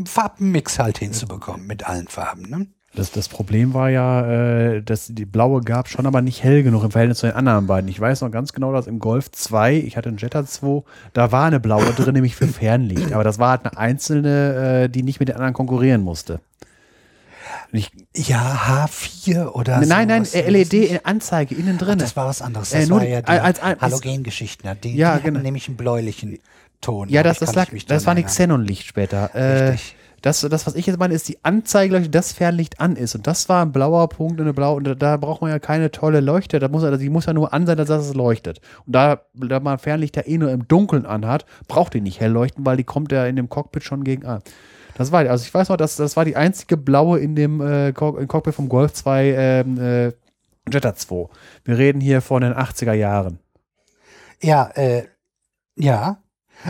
Farbmix 0.06 0.78
halt 0.78 0.98
hinzubekommen 0.98 1.66
mit 1.66 1.86
allen 1.86 2.08
Farben. 2.08 2.42
Ne? 2.48 2.66
Das, 2.96 3.12
das 3.12 3.28
Problem 3.28 3.74
war 3.74 3.90
ja, 3.90 4.26
äh, 4.74 4.82
dass 4.82 5.06
die 5.08 5.24
blaue 5.26 5.60
gab 5.60 5.88
schon, 5.88 6.06
aber 6.06 6.22
nicht 6.22 6.42
hell 6.42 6.62
genug 6.62 6.82
im 6.82 6.90
Verhältnis 6.90 7.18
zu 7.18 7.26
den 7.26 7.36
anderen 7.36 7.66
beiden. 7.66 7.88
Ich 7.88 8.00
weiß 8.00 8.22
noch 8.22 8.30
ganz 8.30 8.52
genau, 8.52 8.72
dass 8.72 8.86
im 8.86 8.98
Golf 8.98 9.30
2, 9.30 9.74
ich 9.74 9.96
hatte 9.96 10.08
einen 10.08 10.18
Jetta 10.18 10.44
2, 10.44 10.82
da 11.12 11.30
war 11.30 11.44
eine 11.46 11.60
blaue 11.60 11.92
drin, 11.92 12.14
nämlich 12.14 12.34
für 12.34 12.48
Fernlicht. 12.48 13.12
Aber 13.12 13.22
das 13.22 13.38
war 13.38 13.50
halt 13.50 13.64
eine 13.66 13.76
einzelne, 13.78 14.84
äh, 14.84 14.88
die 14.88 15.02
nicht 15.02 15.20
mit 15.20 15.28
den 15.28 15.36
anderen 15.36 15.54
konkurrieren 15.54 16.00
musste. 16.02 16.40
Ich, 17.72 17.90
Ja, 18.14 18.86
H4 18.86 19.48
oder 19.52 19.80
nein, 19.84 20.08
nein, 20.08 20.24
sowas. 20.24 20.34
äh, 20.46 20.48
LED 20.50 20.72
in 20.74 20.98
Anzeige 21.04 21.54
innen 21.54 21.78
drin. 21.78 21.98
Das 21.98 22.16
war 22.16 22.26
was 22.26 22.40
anderes. 22.40 22.72
Äh, 22.72 22.80
Das 22.80 22.88
nur 22.88 23.00
war 23.00 23.06
ja 23.06 23.20
die 23.22 23.28
als- 23.28 23.60
als- 23.60 23.80
Halogengeschichten. 23.80 24.70
Die, 24.82 24.96
Ja, 24.96 25.16
die 25.18 25.24
genau. 25.24 25.40
nämlich 25.40 25.68
einen 25.68 25.76
bläulichen 25.76 26.38
Ton. 26.80 27.08
Ja, 27.08 27.22
das, 27.22 27.38
das, 27.40 27.54
lag, 27.54 27.72
nicht 27.72 27.90
das 27.90 28.06
war 28.06 28.12
ein 28.12 28.18
erinnern. 28.18 28.30
Xenonlicht 28.32 28.86
später. 28.86 29.34
Äh, 29.34 29.70
Richtig. 29.70 29.96
Das, 30.26 30.40
das, 30.40 30.66
was 30.66 30.74
ich 30.74 30.86
jetzt 30.86 30.98
meine, 30.98 31.14
ist 31.14 31.28
die 31.28 31.38
Anzeigeleuchte, 31.44 32.10
das 32.10 32.32
Fernlicht 32.32 32.80
an 32.80 32.96
ist. 32.96 33.14
Und 33.14 33.28
das 33.28 33.48
war 33.48 33.64
ein 33.64 33.70
blauer 33.70 34.08
Punkt 34.08 34.40
und 34.40 34.46
eine 34.46 34.54
blaue, 34.54 34.74
und 34.74 35.00
da, 35.00 35.16
braucht 35.16 35.40
man 35.40 35.52
ja 35.52 35.60
keine 35.60 35.92
tolle 35.92 36.18
Leuchte. 36.18 36.58
Da 36.58 36.66
muss, 36.66 36.82
die 36.98 37.10
muss 37.10 37.26
ja 37.26 37.32
nur 37.32 37.54
an 37.54 37.64
sein, 37.64 37.76
dass 37.76 37.88
es 37.88 38.12
leuchtet. 38.12 38.60
Und 38.86 38.94
da, 38.94 39.20
da 39.34 39.60
man 39.60 39.78
Fernlicht 39.78 40.16
ja 40.16 40.26
eh 40.26 40.36
nur 40.36 40.50
im 40.50 40.66
Dunkeln 40.66 41.06
anhat, 41.06 41.46
braucht 41.68 41.94
die 41.94 42.00
nicht 42.00 42.18
hell 42.18 42.32
leuchten, 42.32 42.66
weil 42.66 42.76
die 42.76 42.82
kommt 42.82 43.12
ja 43.12 43.24
in 43.24 43.36
dem 43.36 43.48
Cockpit 43.48 43.84
schon 43.84 44.02
gegen 44.02 44.26
an. 44.26 44.42
Das 44.96 45.12
war, 45.12 45.20
also 45.30 45.44
ich 45.44 45.54
weiß 45.54 45.68
noch, 45.68 45.76
das, 45.76 45.94
das 45.94 46.16
war 46.16 46.24
die 46.24 46.34
einzige 46.34 46.76
blaue 46.76 47.20
in 47.20 47.36
dem 47.36 47.60
äh, 47.60 47.90
im 47.90 47.94
Cockpit 47.94 48.54
vom 48.54 48.68
Golf 48.68 48.94
2 48.94 49.24
ähm, 49.28 49.78
äh, 49.80 50.12
Jetta 50.68 50.96
2. 50.96 51.28
Wir 51.64 51.78
reden 51.78 52.00
hier 52.00 52.20
von 52.20 52.42
den 52.42 52.52
80er 52.52 52.94
Jahren. 52.94 53.38
Ja, 54.42 54.70
äh, 54.74 55.04
ja. 55.76 56.18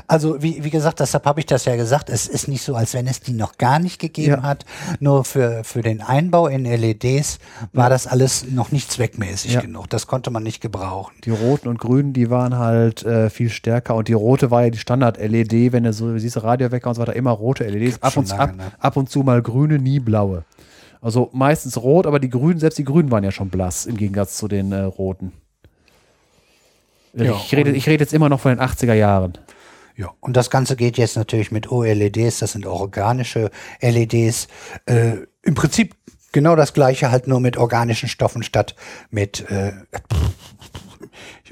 Also 0.09 0.43
wie, 0.43 0.63
wie 0.65 0.71
gesagt, 0.71 1.01
deshalb 1.01 1.25
habe 1.27 1.41
ich 1.41 1.47
das 1.47 1.65
ja 1.65 1.77
gesagt. 1.77 2.11
Es 2.11 2.27
ist 2.27 2.49
nicht 2.49 2.63
so, 2.63 2.75
als 2.75 2.93
wenn 2.93 3.07
es 3.07 3.21
die 3.21 3.33
noch 3.33 3.57
gar 3.57 3.79
nicht 3.79 3.99
gegeben 4.01 4.33
Ja. 4.33 4.43
hat. 4.43 4.65
Nur 5.01 5.25
für, 5.25 5.65
für 5.65 5.81
den 5.81 6.03
Einbau 6.03 6.49
in 6.49 6.65
LEDs 6.65 7.39
war 7.73 7.89
das 7.89 8.07
alles 8.07 8.47
noch 8.51 8.73
nicht 8.73 8.91
zweckmäßig 8.93 9.55
Ja. 9.55 9.61
genug. 9.61 9.89
Das 9.89 10.07
konnte 10.07 10.31
man 10.31 10.43
nicht 10.43 10.61
gebrauchen. 10.61 11.15
Die 11.25 11.31
roten 11.31 11.69
und 11.69 11.79
grünen, 11.79 12.13
die 12.13 12.29
waren 12.31 12.59
halt 12.59 13.05
äh, 13.05 13.31
viel 13.31 13.49
stärker. 13.49 13.95
Und 13.95 14.09
die 14.09 14.13
rote 14.13 14.51
war 14.51 14.65
ja 14.65 14.71
die 14.71 14.79
Standard-LED, 14.79 15.73
wenn 15.73 15.85
du 15.85 15.93
so 15.93 16.19
siehst, 16.19 16.43
Radiowecker 16.43 16.89
und 16.91 16.95
so 16.97 17.01
weiter, 17.03 17.17
immer 17.17 17.31
rote 17.31 17.65
LEDs. 17.65 18.03
Ab 18.03 18.17
und, 18.17 18.27
zu- 18.27 18.37
lange, 18.37 18.51
ab, 18.53 18.57
ne? 18.57 18.73
ab 18.79 18.97
und 18.97 19.09
zu 19.09 19.21
mal 19.21 19.41
grüne, 19.41 19.79
nie 19.79 20.01
blaue. 20.01 20.45
Also 21.01 21.31
meistens 21.33 21.77
rot, 21.79 22.07
aber 22.07 22.19
die 22.19 22.29
grünen, 22.31 22.59
selbst 22.59 22.79
die 22.79 22.85
grünen 22.85 23.11
waren 23.11 23.23
ja 23.23 23.31
schon 23.31 23.49
blass 23.49 23.87
im 23.87 23.97
Gegensatz 23.97 24.37
zu 24.37 24.49
den 24.49 24.73
äh, 24.73 24.81
roten. 24.81 25.33
Ja, 27.15 27.33
ich, 27.33 27.55
rede, 27.55 27.71
ich 27.71 27.87
rede 27.89 28.03
jetzt 28.05 28.13
immer 28.13 28.29
noch 28.29 28.41
von 28.41 28.55
den 28.55 28.61
80er 28.61 28.93
Jahren. 28.93 29.39
Ja, 29.97 30.11
und 30.21 30.37
das 30.37 30.51
Ganze 30.51 30.77
geht 30.77 30.99
jetzt 30.99 31.17
natürlich 31.17 31.51
mit 31.51 31.71
OLEDs, 31.73 32.39
das 32.41 32.53
sind 32.53 32.67
organische 32.67 33.51
LEDs. 33.81 34.49
Äh, 34.85 35.19
Im 35.43 35.55
Prinzip 35.55 35.95
genau 36.33 36.55
das 36.55 36.75
gleiche, 36.75 37.11
halt 37.11 37.27
nur 37.29 37.41
mit 37.41 37.57
organischen 37.57 38.09
Stoffen 38.09 38.43
statt 38.43 38.75
mit, 39.11 39.49
äh, 39.51 39.73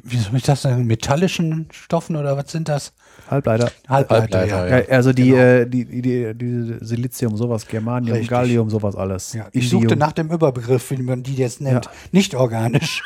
wie 0.02 0.18
soll 0.18 0.36
ich 0.36 0.42
das 0.42 0.62
sagen, 0.62 0.84
metallischen 0.86 1.68
Stoffen 1.72 2.16
oder 2.16 2.36
was 2.36 2.52
sind 2.52 2.68
das? 2.68 2.92
Halbleiter. 3.30 3.70
Halbleiter, 3.88 4.38
Halbleiter, 4.40 4.68
ja. 4.68 4.78
Ja, 4.80 4.88
also 4.90 5.14
die, 5.14 5.30
Genau. 5.30 5.40
äh, 5.42 5.66
die, 5.66 5.84
die, 5.86 6.02
die, 6.02 6.34
die 6.34 6.76
Silizium, 6.84 7.36
sowas, 7.38 7.66
Germanium, 7.66 8.12
Richtig. 8.12 8.28
Gallium, 8.28 8.68
sowas 8.68 8.94
alles. 8.96 9.32
ja. 9.32 9.48
Ich 9.52 9.70
suchte 9.70 9.96
nach 9.96 10.12
dem 10.12 10.30
Überbegriff, 10.30 10.90
wie 10.90 10.98
man 10.98 11.22
die 11.22 11.34
jetzt 11.36 11.62
nennt. 11.62 11.86
Ja. 11.86 11.90
Nicht 12.12 12.34
organisch. 12.34 13.02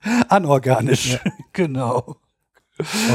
Anorganisch. 0.28 1.18
Genau. 1.52 2.16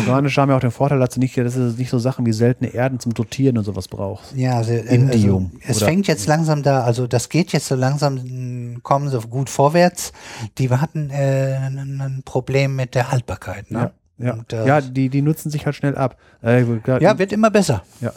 Organische 0.08 0.42
haben 0.42 0.50
ja 0.50 0.56
auch 0.56 0.62
den 0.62 0.72
Vorteil, 0.72 1.00
dass 1.00 1.10
du 1.12 1.20
nicht, 1.20 1.38
dass 1.38 1.54
du 1.54 1.60
nicht 1.78 1.90
so 1.92 2.00
Sachen 2.00 2.26
wie 2.26 2.34
seltene 2.34 2.74
Erden 2.74 3.00
zum 3.00 3.14
Dotieren 3.14 3.58
und 3.60 3.64
sowas 3.64 3.88
brauchst. 3.88 4.36
Ja, 4.36 4.58
also, 4.58 4.72
äh, 4.72 4.80
Indium, 4.96 5.52
Also, 5.60 5.70
es 5.70 5.78
oder- 5.78 5.86
fängt 5.86 6.08
jetzt 6.08 6.26
langsam 6.28 6.64
da, 6.64 6.82
also 6.84 7.06
das 7.06 7.30
geht 7.30 7.52
jetzt 7.54 7.68
so 7.68 7.76
langsam, 7.76 8.80
kommen 8.82 9.10
sie 9.10 9.20
gut 9.22 9.50
vorwärts. 9.50 10.14
Die 10.58 10.70
hatten 10.72 11.10
äh, 11.12 11.58
ein 11.58 12.24
Problem 12.26 12.76
mit 12.76 12.96
der 12.96 13.12
Haltbarkeit. 13.12 13.70
Ne? 13.70 13.92
Ja, 14.18 14.34
Und, 14.34 14.52
äh, 14.54 14.66
ja 14.68 14.82
die, 14.82 15.10
die 15.10 15.22
nutzen 15.22 15.52
sich 15.52 15.66
halt 15.66 15.76
schnell 15.76 15.96
ab. 15.96 16.18
Äh, 16.42 16.64
grad- 16.84 17.02
ja, 17.02 17.18
wird 17.20 17.32
immer 17.32 17.52
besser. 17.52 17.84
ja. 18.02 18.12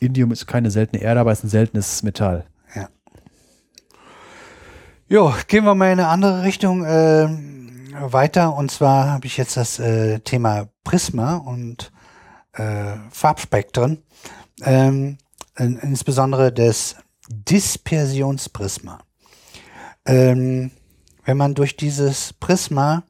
Indium 0.00 0.32
ist 0.32 0.46
keine 0.46 0.70
seltene 0.70 1.00
Erde, 1.00 1.20
aber 1.20 1.30
ist 1.32 1.44
ein 1.44 1.48
seltenes 1.48 2.02
Metall. 2.02 2.44
Ja. 2.74 2.88
Jo, 5.08 5.32
gehen 5.46 5.64
wir 5.64 5.74
mal 5.74 5.86
in 5.92 6.00
eine 6.00 6.08
andere 6.08 6.42
Richtung 6.42 6.84
äh, 6.84 7.28
weiter. 8.00 8.56
Und 8.56 8.70
zwar 8.70 9.10
habe 9.10 9.26
ich 9.26 9.36
jetzt 9.36 9.56
das 9.56 9.78
äh, 9.78 10.18
Thema 10.20 10.68
Prisma 10.84 11.36
und 11.36 11.92
äh, 12.52 12.96
Farbspektren. 13.10 14.02
Ähm, 14.62 15.18
in, 15.58 15.78
insbesondere 15.78 16.52
das 16.52 16.96
Dispersionsprisma. 17.28 19.00
Ähm, 20.04 20.70
wenn 21.24 21.36
man 21.36 21.54
durch 21.54 21.76
dieses 21.76 22.32
Prisma 22.32 23.04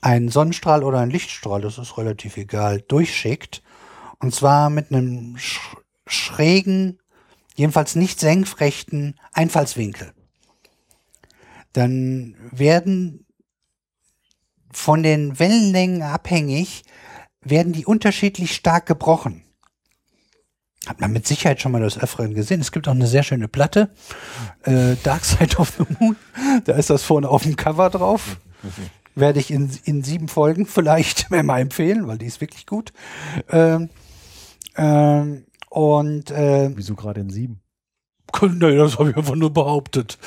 einen 0.00 0.28
Sonnenstrahl 0.28 0.84
oder 0.84 0.98
einen 0.98 1.10
Lichtstrahl, 1.10 1.62
das 1.62 1.78
ist 1.78 1.96
relativ 1.96 2.36
egal, 2.36 2.82
durchschickt, 2.82 3.62
und 4.18 4.34
zwar 4.34 4.70
mit 4.70 4.90
einem 4.90 5.36
sch 5.38 5.60
schrägen 6.06 6.98
jedenfalls 7.54 7.94
nicht 7.96 8.20
senkrechten 8.20 9.18
Einfallswinkel. 9.32 10.12
Dann 11.72 12.36
werden 12.50 13.23
von 14.76 15.02
den 15.02 15.38
Wellenlängen 15.38 16.02
abhängig, 16.02 16.84
werden 17.42 17.72
die 17.72 17.86
unterschiedlich 17.86 18.54
stark 18.54 18.86
gebrochen. 18.86 19.42
Hat 20.86 21.00
man 21.00 21.12
mit 21.12 21.26
Sicherheit 21.26 21.60
schon 21.60 21.72
mal 21.72 21.80
das 21.80 21.98
Öfferen 21.98 22.34
gesehen. 22.34 22.60
Es 22.60 22.72
gibt 22.72 22.88
auch 22.88 22.92
eine 22.92 23.06
sehr 23.06 23.22
schöne 23.22 23.48
Platte, 23.48 23.90
äh, 24.64 24.96
Dark 25.02 25.24
Side 25.24 25.56
of 25.56 25.72
the 25.78 25.84
Moon. 25.98 26.16
Da 26.64 26.74
ist 26.74 26.90
das 26.90 27.02
vorne 27.02 27.28
auf 27.28 27.44
dem 27.44 27.56
Cover 27.56 27.88
drauf. 27.88 28.38
Werde 29.14 29.40
ich 29.40 29.50
in, 29.50 29.70
in 29.84 30.02
sieben 30.02 30.28
Folgen 30.28 30.66
vielleicht 30.66 31.30
mal 31.42 31.60
empfehlen, 31.60 32.06
weil 32.06 32.18
die 32.18 32.26
ist 32.26 32.40
wirklich 32.40 32.66
gut. 32.66 32.92
Ähm, 33.50 33.88
ähm, 34.76 35.46
und 35.70 36.30
äh, 36.30 36.70
Wieso 36.74 36.94
gerade 36.94 37.20
in 37.20 37.30
sieben? 37.30 37.60
Nee, 38.42 38.76
das 38.76 38.98
habe 38.98 39.10
ich 39.10 39.16
einfach 39.16 39.36
nur 39.36 39.52
behauptet. 39.52 40.18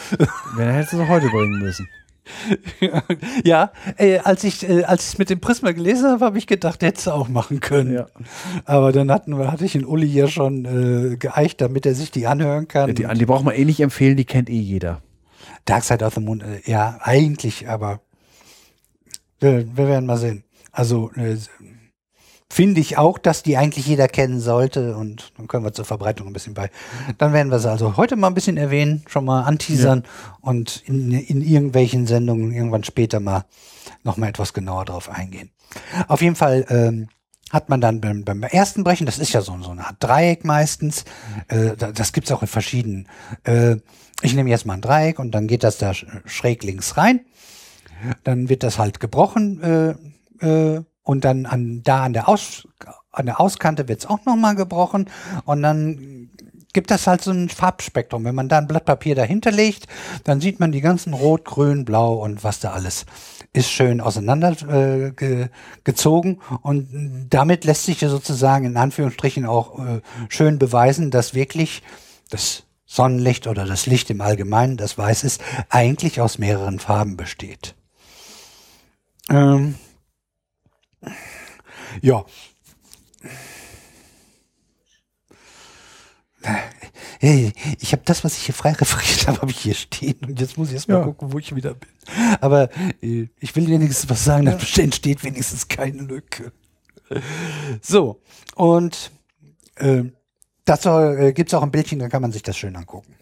Wer 0.56 0.74
hättest 0.74 0.94
du 0.94 1.02
es 1.02 1.10
heute 1.10 1.28
bringen 1.28 1.60
müssen? 1.60 1.88
ja, 3.44 3.72
äh, 3.98 4.20
als 4.20 4.44
ich 4.44 4.68
äh, 4.68 4.84
als 4.84 5.14
ich 5.14 5.20
mit 5.20 5.30
dem 5.30 5.40
Prisma 5.40 5.72
gelesen 5.72 6.10
habe, 6.10 6.26
habe 6.26 6.38
ich 6.38 6.48
gedacht, 6.48 6.82
hättest 6.82 7.08
du 7.08 7.12
auch 7.12 7.28
machen 7.28 7.60
können. 7.60 7.94
Ja. 7.94 8.08
Aber 8.66 8.92
dann 8.92 9.12
hatten 9.12 9.38
wir, 9.38 9.52
hatte 9.52 9.66
ich 9.66 9.74
den 9.74 9.86
Uli 9.86 10.08
ja 10.08 10.28
schon 10.28 10.66
äh, 10.66 11.18
geeicht, 11.18 11.62
damit 11.62 11.86
er 11.86 11.96
sich 11.96 12.12
die 12.12 12.28
anhören 12.28 12.68
kann. 12.68 12.94
Die, 12.94 13.06
die 13.06 13.26
braucht 13.26 13.44
man 13.44 13.56
eh 13.56 13.66
nicht 13.66 13.80
empfehlen, 13.80 14.18
die 14.18 14.26
kennt 14.26 14.50
eh 14.50 14.60
jeder. 14.60 15.02
Dark 15.66 15.84
Side 15.84 16.04
of 16.04 16.14
the 16.14 16.22
Moon, 16.22 16.42
äh, 16.42 16.62
ja, 16.66 17.00
eigentlich, 17.02 17.68
aber 17.68 18.02
wir, 19.40 19.66
wir 19.76 19.88
werden 19.88 20.06
mal 20.06 20.18
sehen. 20.18 20.44
Also 20.72 21.12
äh, 21.16 21.38
finde 22.50 22.80
ich 22.82 22.98
auch, 22.98 23.18
dass 23.18 23.44
die 23.44 23.58
eigentlich 23.58 23.88
jeder 23.88 24.08
kennen 24.08 24.40
sollte 24.40 24.96
und 24.96 25.32
dann 25.38 25.48
können 25.48 25.66
wir 25.66 25.74
zur 25.74 25.86
Verbreitung 25.86 26.28
ein 26.28 26.34
bisschen 26.34 26.54
bei. 26.54 26.70
Dann 27.18 27.34
werden 27.34 27.52
wir 27.52 27.60
sie 27.60 27.70
also 27.70 27.98
heute 27.98 28.16
mal 28.16 28.28
ein 28.28 28.34
bisschen 28.34 28.58
erwähnen, 28.58 29.04
schon 29.08 29.26
mal 29.26 29.44
anteasern 29.44 30.04
und 30.42 30.82
in, 30.86 31.12
in 31.12 31.42
irgendwelchen 31.42 32.08
Sendungen 32.08 32.52
irgendwann 32.54 32.84
später 32.84 33.20
mal 33.20 33.46
noch 34.04 34.18
mal 34.18 34.28
etwas 34.30 34.54
genauer 34.54 34.86
drauf 34.86 35.10
eingehen. 35.10 35.52
Auf 36.08 36.22
jeden 36.22 36.36
Fall 36.36 36.66
ähm, 36.70 37.10
hat 37.52 37.68
man 37.70 37.82
dann 37.82 38.00
beim, 38.02 38.24
beim 38.24 38.42
ersten 38.44 38.84
Brechen, 38.84 39.06
das 39.06 39.20
ist 39.20 39.34
ja 39.34 39.42
so, 39.42 39.58
so 39.62 39.72
eine 39.72 39.86
Art 39.86 39.98
Dreieck 40.00 40.46
meistens, 40.46 41.04
äh, 41.50 41.76
da- 41.78 41.92
das 41.92 42.14
gibt's 42.14 42.32
auch 42.32 42.42
in 42.42 42.48
verschiedenen. 42.48 43.08
Äh, 43.44 43.78
ich 44.22 44.34
nehme 44.34 44.50
jetzt 44.50 44.66
mal 44.66 44.74
ein 44.76 44.82
Dreieck 44.82 45.20
und 45.20 45.32
dann 45.32 45.48
geht 45.48 45.64
das 45.64 45.78
da 45.78 45.92
sch- 45.92 46.08
schräg 46.26 46.64
links 46.64 46.96
rein. 46.98 47.22
Dann 48.24 48.48
wird 48.50 48.64
das 48.64 48.78
halt 48.80 49.00
gebrochen 49.00 49.96
äh, 50.42 50.46
äh, 50.46 50.84
und 51.08 51.24
dann 51.24 51.46
an, 51.46 51.82
da 51.84 52.04
an 52.04 52.14
der, 52.14 52.28
Aus, 52.28 52.68
an 53.12 53.26
der 53.26 53.40
Auskante 53.40 53.88
wird's 53.88 54.06
auch 54.06 54.26
nochmal 54.26 54.56
gebrochen 54.56 55.10
und 55.46 55.62
dann 55.62 56.30
gibt 56.74 56.92
das 56.92 57.08
halt 57.08 57.22
so 57.22 57.32
ein 57.32 57.48
Farbspektrum. 57.50 58.26
Wenn 58.26 58.36
man 58.36 58.50
da 58.50 58.58
ein 58.58 58.68
Blatt 58.68 58.86
Papier 58.86 59.16
dahinter 59.16 59.52
legt, 59.52 59.88
dann 60.26 60.42
sieht 60.42 60.60
man 60.60 60.72
die 60.74 60.82
ganzen 60.82 61.14
Rot, 61.14 61.46
Grün, 61.46 61.86
Blau 61.86 62.16
und 62.16 62.44
was 62.44 62.60
da 62.60 62.74
alles 62.74 63.06
ist 63.54 63.72
schön 63.72 64.02
auseinander 64.02 64.52
äh, 64.70 65.12
ge, 65.12 65.48
und 66.62 67.28
damit 67.30 67.64
lässt 67.64 67.86
sich 67.86 68.02
ja 68.02 68.10
sozusagen 68.10 68.66
in 68.66 68.78
Anführungsstrichen 68.78 69.46
auch 69.46 69.80
äh, 69.80 70.02
schön 70.28 70.60
beweisen, 70.60 71.10
dass 71.10 71.34
wirklich 71.34 71.82
das 72.30 72.64
Sonnenlicht 72.86 73.48
oder 73.48 73.66
das 73.66 73.86
Licht 73.86 74.10
im 74.10 74.22
Allgemeinen, 74.22 74.76
das 74.76 74.98
Weiß 74.98 75.24
ist, 75.24 75.42
eigentlich 75.70 76.20
aus 76.20 76.38
mehreren 76.38 76.80
Farben 76.80 77.18
besteht. 77.18 77.76
Ähm, 79.30 79.76
ja. 82.02 82.26
Hey, 87.20 87.52
Ich 87.80 87.92
habe 87.94 88.04
das, 88.06 88.24
was 88.24 88.38
ich 88.38 88.44
hier 88.46 88.56
frei 88.56 88.72
referiert 88.74 89.28
habe, 89.28 89.42
habe 89.42 89.52
ich 89.52 89.58
hier 89.60 89.74
stehen 89.74 90.18
und 90.28 90.40
jetzt 90.40 90.58
muss 90.58 90.70
ich 90.70 90.76
erst 90.76 90.88
mal 90.88 91.00
Ja. 91.00 91.04
gucken, 91.04 91.34
wo 91.34 91.40
ich 91.40 91.56
wieder 91.56 91.74
bin. 91.74 91.90
Aber 92.42 92.70
äh, 93.02 93.28
ich 93.40 93.56
will 93.56 93.68
wenigstens 93.68 94.10
was 94.10 94.24
sagen, 94.24 94.46
dann 94.46 94.60
entsteht 94.78 95.24
wenigstens 95.24 95.68
keine 95.68 96.04
Lücke. 96.04 96.52
So, 97.82 98.22
und 98.56 99.12
äh, 99.76 100.04
dazu 100.66 100.90
äh, 100.90 101.34
gibt 101.34 101.50
es 101.50 101.54
auch 101.54 101.64
ein 101.64 101.72
Bildchen, 101.72 102.00
dann 102.00 102.10
kann 102.10 102.22
man 102.22 102.32
sich 102.32 102.44
das 102.44 102.58
schön 102.58 102.76
angucken 102.76 103.16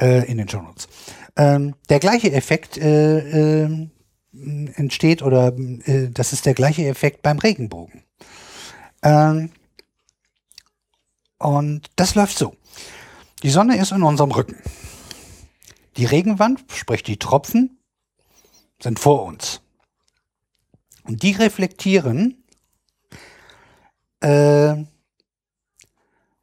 äh, 0.00 0.24
in 0.30 0.38
den 0.38 0.48
Shownotes. 0.48 0.88
Ähm, 1.36 1.74
der 1.88 2.00
gleiche 2.00 2.32
Effekt 2.32 2.78
äh, 2.78 3.62
ähm, 3.64 3.90
entsteht 4.74 5.22
oder 5.22 5.56
äh, 5.56 6.10
das 6.10 6.32
ist 6.32 6.46
der 6.46 6.54
gleiche 6.54 6.86
Effekt 6.86 7.22
beim 7.22 7.38
Regenbogen. 7.38 8.02
Ähm, 9.02 9.50
und 11.38 11.90
das 11.96 12.14
läuft 12.14 12.38
so. 12.38 12.56
Die 13.42 13.50
Sonne 13.50 13.78
ist 13.78 13.92
in 13.92 14.02
unserem 14.02 14.30
Rücken. 14.30 14.56
Die 15.96 16.04
Regenwand, 16.04 16.64
sprich 16.72 17.02
die 17.02 17.18
Tropfen, 17.18 17.78
sind 18.80 18.98
vor 18.98 19.24
uns. 19.24 19.62
Und 21.04 21.22
die 21.22 21.32
reflektieren 21.32 22.44
äh, 24.20 24.74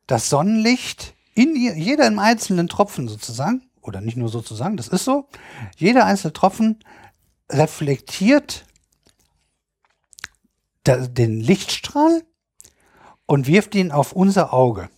das 0.07 0.29
Sonnenlicht 0.29 1.15
in 1.35 1.55
ihr, 1.55 1.75
jeder 1.75 2.07
im 2.07 2.19
einzelnen 2.19 2.67
Tropfen 2.67 3.07
sozusagen, 3.07 3.63
oder 3.81 4.01
nicht 4.01 4.17
nur 4.17 4.29
sozusagen, 4.29 4.77
das 4.77 4.87
ist 4.87 5.03
so, 5.03 5.27
jeder 5.75 6.05
einzelne 6.05 6.33
Tropfen 6.33 6.79
reflektiert 7.53 8.65
den 10.85 11.39
Lichtstrahl 11.39 12.23
und 13.25 13.47
wirft 13.47 13.75
ihn 13.75 13.91
auf 13.91 14.11
unser 14.11 14.53
Auge. 14.53 14.89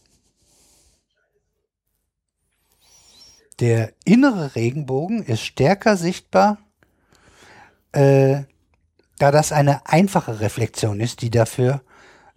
Der 3.59 3.93
innere 4.03 4.55
Regenbogen 4.55 5.23
ist 5.23 5.41
stärker 5.41 5.95
sichtbar, 5.95 6.57
äh, 7.93 8.43
da 9.17 9.31
das 9.31 9.51
eine 9.51 9.87
einfache 9.87 10.41
Reflexion 10.41 10.99
ist, 10.99 11.21
die 11.21 11.29
dafür 11.29 11.81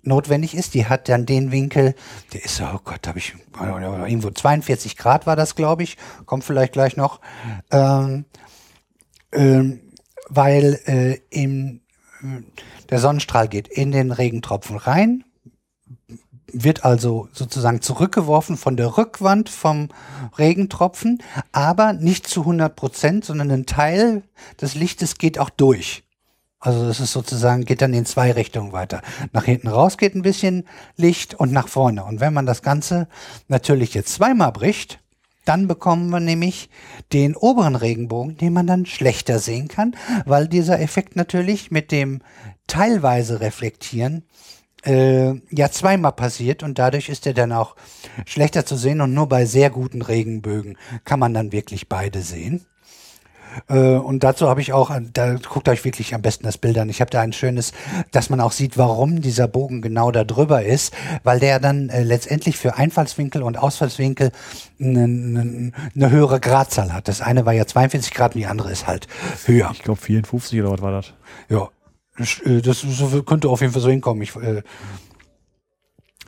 notwendig 0.03 0.55
ist. 0.55 0.75
Die 0.75 0.87
hat 0.87 1.09
dann 1.09 1.27
den 1.27 1.51
Winkel, 1.51 1.97
der 2.33 2.45
ist, 2.45 2.61
oh 2.61 2.79
Gott, 2.85 3.09
habe 3.09 3.19
ich 3.19 3.35
irgendwo 3.61 4.31
42 4.31 4.97
Grad 4.97 5.27
war 5.27 5.35
das, 5.35 5.57
glaube 5.57 5.83
ich, 5.83 5.97
kommt 6.25 6.45
vielleicht 6.45 6.73
gleich 6.73 6.97
noch, 6.97 7.21
ähm, 7.73 8.25
ähm, 9.33 9.81
weil 10.29 10.81
äh, 10.87 11.19
im, 11.31 11.81
der 12.91 12.99
Sonnenstrahl 12.99 13.49
geht 13.49 13.69
in 13.69 13.93
den 13.93 14.13
Regentropfen 14.13 14.77
rein, 14.77 15.25
wird 16.53 16.85
also 16.85 17.29
sozusagen 17.33 17.83
zurückgeworfen 17.83 18.57
von 18.57 18.77
der 18.77 18.97
Rückwand 18.97 19.49
vom 19.49 19.89
Regentropfen, 20.39 21.23
aber 21.53 21.93
nicht 21.93 22.27
zu 22.27 22.41
100 22.41 22.75
Prozent, 22.75 23.25
sondern 23.25 23.51
ein 23.51 23.67
Teil 23.67 24.23
des 24.61 24.75
Lichtes 24.75 25.19
geht 25.19 25.39
auch 25.39 25.51
durch. 25.51 26.05
Also 26.61 26.87
das 26.87 26.99
ist 26.99 27.13
sozusagen, 27.13 27.65
geht 27.65 27.83
dann 27.83 27.95
in 27.95 28.05
zwei 28.05 28.33
Richtungen 28.33 28.73
weiter. 28.73 29.03
Nach 29.33 29.45
hinten 29.45 29.69
raus 29.69 29.97
geht 29.97 30.15
ein 30.15 30.23
bisschen 30.23 30.67
Licht 30.97 31.35
und 31.35 31.53
nach 31.53 31.69
vorne. 31.69 32.05
Und 32.05 32.21
wenn 32.21 32.33
man 32.33 32.47
das 32.47 32.63
Ganze 32.63 33.09
natürlich 33.47 33.95
jetzt 33.95 34.15
zweimal 34.15 34.51
bricht, 34.51 34.99
dann 35.49 35.67
bekommen 35.67 36.11
wir 36.11 36.21
nämlich 36.21 36.69
den 37.13 37.35
oberen 37.35 37.75
Regenbogen, 37.75 38.37
den 38.37 38.53
man 38.53 38.67
dann 38.67 38.87
schlechter 38.87 39.39
sehen 39.39 39.69
kann, 39.69 39.97
weil 40.27 40.47
dieser 40.47 40.79
Effekt 40.81 41.17
natürlich 41.17 41.71
mit 41.71 41.91
dem 41.91 42.21
teilweise 42.67 43.41
Reflektieren 43.41 44.25
äh, 44.85 45.35
ja 45.51 45.71
zweimal 45.71 46.13
passiert 46.13 46.63
und 46.63 46.79
dadurch 46.79 47.09
ist 47.09 47.27
er 47.27 47.35
dann 47.35 47.53
auch 47.53 47.77
schlechter 48.27 48.67
zu 48.67 48.77
sehen 48.77 49.01
und 49.01 49.15
nur 49.15 49.29
bei 49.29 49.45
sehr 49.47 49.71
guten 49.71 50.03
Regenbögen 50.03 50.77
kann 51.05 51.19
man 51.19 51.35
dann 51.35 51.53
wirklich 51.53 51.89
beide 51.89 52.21
sehen. 52.23 52.67
Äh, 53.69 53.95
und 53.95 54.25
dazu 54.25 54.49
habe 54.49 54.61
ich 54.61 54.73
auch, 54.73 54.91
da 55.13 55.35
guckt 55.35 55.69
euch 55.69 55.85
wirklich 55.85 56.15
am 56.15 56.23
besten 56.23 56.45
das 56.45 56.59
Bild 56.59 56.79
an. 56.79 56.89
Ich 56.89 57.01
habe 57.01 57.11
da 57.11 57.21
ein 57.21 57.33
schönes, 57.33 57.73
dass 58.11 58.31
man 58.31 58.41
auch 58.41 58.53
sieht, 58.53 58.79
warum 58.79 59.21
dieser 59.21 59.49
Bogen 59.49 59.83
genau 59.83 60.11
da 60.11 60.25
drüber 60.25 60.65
ist, 60.65 60.95
weil 61.23 61.41
der 61.41 61.61
dann 61.61 61.89
äh, 61.89 62.03
letztendlich 62.03 62.57
für 62.57 62.77
Einfallswinkel 62.77 63.43
und 63.43 63.57
Ausfallswinkel 63.57 64.33
eine, 64.81 65.05
eine, 65.05 65.73
eine 65.95 66.11
höhere 66.11 66.41
Gradzahl 66.41 66.93
hat. 66.93 67.09
Das 67.09 67.21
eine 67.21 67.47
war 67.47 67.53
ja 67.53 67.67
42 67.67 68.15
Grad 68.15 68.35
und 68.35 68.41
die 68.41 68.47
andere 68.47 68.71
ist 68.71 68.87
halt 68.87 69.07
höher. 69.47 69.71
Ich 69.73 69.83
glaube 69.83 70.01
54 70.01 70.61
oder 70.61 70.73
was 70.73 70.83
war 70.83 70.93
das? 70.93 71.13
Ja, 71.49 71.69
äh, 72.45 72.61
das 72.61 72.81
so, 72.81 73.23
könnte 73.23 73.49
auf 73.49 73.61
jeden 73.61 73.73
Fall 73.73 73.83
so 73.83 73.91
hinkommen. 73.91 74.23
Ich 74.23 74.35
äh, 74.37 74.63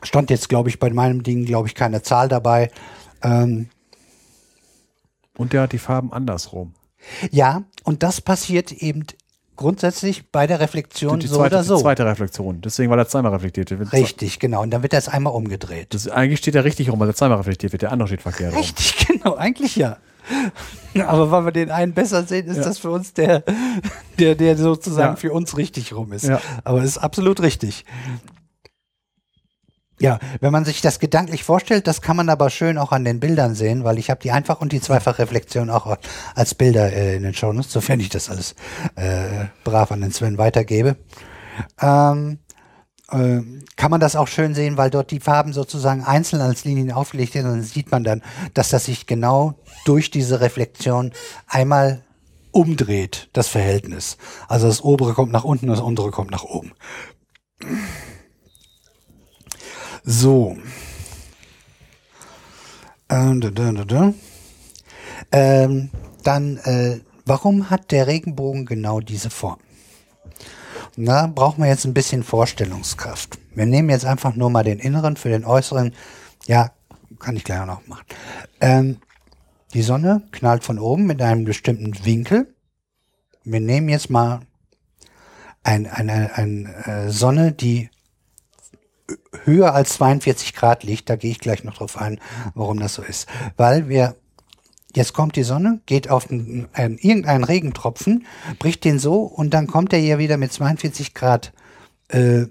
stand 0.03 0.29
jetzt, 0.29 0.49
glaube 0.49 0.69
ich, 0.69 0.79
bei 0.79 0.89
meinem 0.89 1.23
Ding, 1.23 1.45
glaube 1.45 1.67
ich, 1.67 1.75
keine 1.75 2.01
Zahl 2.01 2.27
dabei. 2.27 2.71
Ähm, 3.23 3.69
und 5.37 5.53
der 5.53 5.61
hat 5.63 5.71
die 5.71 5.77
Farben 5.77 6.11
andersrum. 6.11 6.73
Ja, 7.31 7.63
und 7.83 8.03
das 8.03 8.21
passiert 8.21 8.71
eben 8.71 9.05
grundsätzlich 9.55 10.31
bei 10.31 10.47
der 10.47 10.59
Reflexion 10.59 11.19
die 11.19 11.27
so 11.27 11.35
zweite, 11.37 11.55
oder 11.55 11.63
so. 11.63 11.75
Die 11.77 11.81
zweite 11.83 12.05
Reflexion. 12.05 12.61
Deswegen, 12.61 12.89
weil 12.89 12.97
er 12.99 13.07
zweimal 13.07 13.31
reflektiert 13.33 13.69
wird. 13.69 13.93
Richtig, 13.93 14.39
genau. 14.39 14.61
Und 14.63 14.71
dann 14.71 14.81
wird 14.81 14.93
das 14.93 15.07
einmal 15.07 15.33
umgedreht. 15.33 15.93
Das, 15.93 16.07
eigentlich 16.07 16.39
steht 16.39 16.55
er 16.55 16.63
richtig 16.63 16.89
rum, 16.91 16.99
weil 16.99 17.07
er 17.09 17.13
zweimal 17.15 17.37
reflektiert 17.37 17.71
wird. 17.71 17.83
Der 17.83 17.91
andere 17.91 18.07
steht 18.07 18.21
verkehrt 18.21 18.53
rum. 18.53 18.59
Richtig, 18.59 18.95
genau. 19.07 19.35
Eigentlich 19.35 19.75
ja. 19.75 19.97
Aber 21.05 21.31
weil 21.31 21.45
wir 21.45 21.51
den 21.51 21.71
einen 21.71 21.93
besser 21.93 22.23
sehen, 22.23 22.47
ist 22.47 22.57
Ja. 22.57 22.63
das 22.63 22.77
für 22.79 22.89
uns 22.91 23.13
der, 23.13 23.43
der, 24.19 24.35
der 24.35 24.57
sozusagen 24.57 25.13
Ja. 25.13 25.15
für 25.15 25.31
uns 25.31 25.57
richtig 25.57 25.93
rum 25.93 26.11
ist. 26.13 26.25
Ja. 26.25 26.39
Aber 26.63 26.79
es 26.79 26.85
ist 26.85 26.97
absolut 26.97 27.41
richtig. 27.41 27.85
Ja, 30.01 30.19
wenn 30.39 30.51
man 30.51 30.65
sich 30.65 30.81
das 30.81 30.99
gedanklich 30.99 31.43
vorstellt, 31.43 31.87
das 31.87 32.01
kann 32.01 32.17
man 32.17 32.29
aber 32.29 32.49
schön 32.49 32.77
auch 32.77 32.91
an 32.91 33.05
den 33.05 33.19
Bildern 33.19 33.55
sehen, 33.55 33.83
weil 33.83 33.99
ich 33.99 34.09
habe 34.09 34.19
die 34.21 34.31
Einfach- 34.31 34.59
und 34.59 34.71
die 34.71 34.81
Zweifachreflexion 34.81 35.69
auch 35.69 35.97
als 36.35 36.55
Bilder 36.55 36.91
äh, 36.91 37.15
in 37.15 37.23
den 37.23 37.33
Shownotes, 37.33 37.71
sofern 37.71 37.99
ich 37.99 38.09
das 38.09 38.29
alles 38.29 38.55
äh, 38.95 39.45
brav 39.63 39.91
an 39.91 40.01
den 40.01 40.11
Sven 40.11 40.37
weitergebe. 40.37 40.97
Ähm, 41.79 42.39
äh, 43.11 43.41
kann 43.75 43.91
man 43.91 43.99
das 43.99 44.15
auch 44.15 44.27
schön 44.27 44.55
sehen, 44.55 44.77
weil 44.77 44.89
dort 44.89 45.11
die 45.11 45.19
Farben 45.19 45.53
sozusagen 45.53 46.03
einzeln 46.03 46.41
als 46.41 46.65
Linien 46.65 46.91
aufgelegt 46.91 47.33
sind. 47.33 47.45
Und 47.45 47.51
dann 47.51 47.63
sieht 47.63 47.91
man 47.91 48.03
dann, 48.03 48.21
dass 48.53 48.69
das 48.69 48.85
sich 48.85 49.05
genau 49.05 49.55
durch 49.85 50.11
diese 50.11 50.41
Reflexion 50.41 51.11
einmal 51.47 52.03
umdreht, 52.51 53.29
das 53.33 53.47
Verhältnis. 53.47 54.17
Also 54.47 54.67
das 54.67 54.83
obere 54.83 55.13
kommt 55.13 55.31
nach 55.31 55.43
unten, 55.43 55.67
das 55.67 55.79
untere 55.79 56.11
kommt 56.11 56.31
nach 56.31 56.43
oben. 56.43 56.71
So. 60.03 60.57
Ähm. 63.09 64.13
Ähm, 65.31 65.89
dann, 66.23 66.57
äh, 66.57 66.99
warum 67.25 67.69
hat 67.69 67.91
der 67.91 68.07
Regenbogen 68.07 68.65
genau 68.65 68.99
diese 68.99 69.29
Form? 69.29 69.59
Na, 70.95 71.27
brauchen 71.27 71.63
wir 71.63 71.69
jetzt 71.69 71.85
ein 71.85 71.93
bisschen 71.93 72.23
Vorstellungskraft. 72.23 73.37
Wir 73.55 73.65
nehmen 73.65 73.89
jetzt 73.89 74.05
einfach 74.05 74.35
nur 74.35 74.49
mal 74.49 74.63
den 74.63 74.79
inneren 74.79 75.15
für 75.15 75.29
den 75.29 75.45
äußeren. 75.45 75.93
Ja, 76.47 76.71
kann 77.19 77.35
ich 77.35 77.43
gleich 77.43 77.65
noch 77.65 77.85
machen. 77.87 78.05
Ähm, 78.59 78.97
die 79.73 79.83
Sonne 79.83 80.23
knallt 80.31 80.63
von 80.63 80.79
oben 80.79 81.05
mit 81.05 81.21
einem 81.21 81.45
bestimmten 81.45 82.05
Winkel. 82.05 82.53
Wir 83.43 83.61
nehmen 83.61 83.89
jetzt 83.89 84.09
mal 84.09 84.41
ein, 85.63 85.87
eine, 85.87 86.35
eine 86.35 86.85
äh, 86.85 87.09
Sonne, 87.09 87.51
die 87.53 87.89
höher 89.43 89.73
als 89.73 89.93
42 89.93 90.53
Grad 90.53 90.83
liegt. 90.83 91.09
Da 91.09 91.15
gehe 91.15 91.31
ich 91.31 91.39
gleich 91.39 91.63
noch 91.63 91.75
drauf 91.75 91.97
ein, 91.97 92.19
warum 92.53 92.79
das 92.79 92.95
so 92.95 93.01
ist. 93.01 93.27
Weil 93.57 93.89
wir 93.89 94.15
Jetzt 94.93 95.13
kommt 95.13 95.35
die 95.37 95.43
Sonne, 95.43 95.79
geht 95.85 96.09
auf 96.09 96.29
einen, 96.29 96.67
einen, 96.73 96.97
irgendeinen 96.97 97.45
Regentropfen, 97.45 98.25
bricht 98.59 98.83
den 98.83 98.99
so 98.99 99.21
und 99.21 99.53
dann 99.53 99.67
kommt 99.67 99.93
er 99.93 99.99
ja 99.99 100.17
wieder 100.17 100.35
mit 100.37 100.51
42 100.51 101.13
Grad 101.13 101.53
äh, 102.09 102.47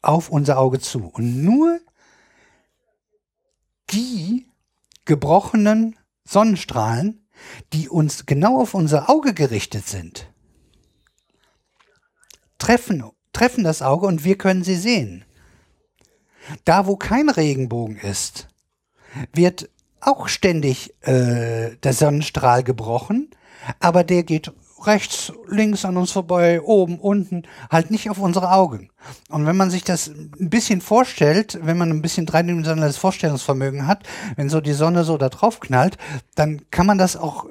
auf 0.00 0.30
unser 0.30 0.58
Auge 0.58 0.80
zu. 0.80 1.06
Und 1.06 1.44
nur 1.44 1.78
die 3.90 4.46
gebrochenen 5.04 5.96
Sonnenstrahlen, 6.24 7.26
die 7.72 7.88
uns 7.88 8.26
genau 8.26 8.60
auf 8.60 8.74
unser 8.74 9.10
Auge 9.10 9.34
gerichtet 9.34 9.86
sind, 9.86 10.30
treffen, 12.58 13.04
treffen 13.32 13.64
das 13.64 13.82
Auge 13.82 14.06
und 14.06 14.24
wir 14.24 14.38
können 14.38 14.64
sie 14.64 14.76
sehen. 14.76 15.24
Da, 16.64 16.86
wo 16.86 16.96
kein 16.96 17.28
Regenbogen 17.28 17.96
ist, 17.96 18.48
wird 19.32 19.70
auch 20.00 20.28
ständig 20.28 20.94
äh, 21.02 21.76
der 21.76 21.92
Sonnenstrahl 21.92 22.62
gebrochen, 22.62 23.30
aber 23.80 24.04
der 24.04 24.22
geht 24.22 24.52
rechts, 24.86 25.32
links 25.48 25.84
an 25.84 25.96
uns 25.96 26.12
vorbei, 26.12 26.60
oben, 26.60 27.00
unten, 27.00 27.42
halt 27.70 27.90
nicht 27.90 28.10
auf 28.10 28.18
unsere 28.18 28.52
Augen. 28.52 28.90
Und 29.28 29.46
wenn 29.46 29.56
man 29.56 29.70
sich 29.70 29.82
das 29.82 30.08
ein 30.08 30.50
bisschen 30.50 30.80
vorstellt, 30.80 31.58
wenn 31.62 31.78
man 31.78 31.90
ein 31.90 32.02
bisschen 32.02 32.26
dreidimensionales 32.26 32.96
Vorstellungsvermögen 32.96 33.86
hat, 33.86 34.04
wenn 34.36 34.48
so 34.48 34.60
die 34.60 34.72
Sonne 34.72 35.04
so 35.04 35.18
da 35.18 35.28
drauf 35.28 35.60
knallt, 35.60 35.98
dann 36.34 36.62
kann 36.70 36.86
man 36.86 36.98
das 36.98 37.16
auch 37.16 37.46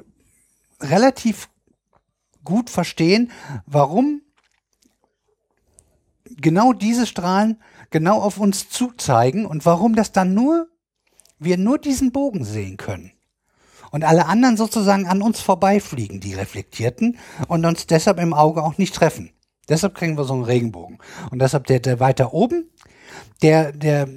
relativ 0.80 1.50
gut 2.44 2.70
verstehen, 2.70 3.32
warum 3.66 4.22
genau 6.38 6.74
diese 6.74 7.06
Strahlen 7.06 7.62
genau 7.90 8.22
auf 8.22 8.38
uns 8.38 8.70
zuzeigen 8.70 9.46
und 9.46 9.66
warum 9.66 9.96
das 9.96 10.12
dann 10.12 10.34
nur 10.34 10.68
wir 11.40 11.58
nur 11.58 11.78
diesen 11.78 12.12
Bogen 12.12 12.44
sehen 12.44 12.78
können. 12.78 13.12
Und 13.92 14.04
alle 14.04 14.26
anderen 14.26 14.58
sozusagen 14.58 15.08
an 15.08 15.22
uns 15.22 15.40
vorbeifliegen, 15.40 16.20
die 16.20 16.34
reflektierten, 16.34 17.18
und 17.48 17.66
uns 17.66 17.88
deshalb 17.88 18.20
im 18.20 18.34
Auge 18.34 18.64
auch 18.64 18.78
nicht 18.78 18.96
treffen. 18.96 19.32
Deshalb 19.70 19.96
kriegen 19.96 20.18
wir 20.18 20.24
so 20.24 20.34
einen 20.34 20.44
Regenbogen. 20.44 20.98
Und 21.32 21.42
deshalb 21.42 21.68
der, 21.68 21.80
der 21.80 22.00
weiter 22.00 22.34
oben, 22.34 22.70
der, 23.42 23.72
der, 23.72 24.08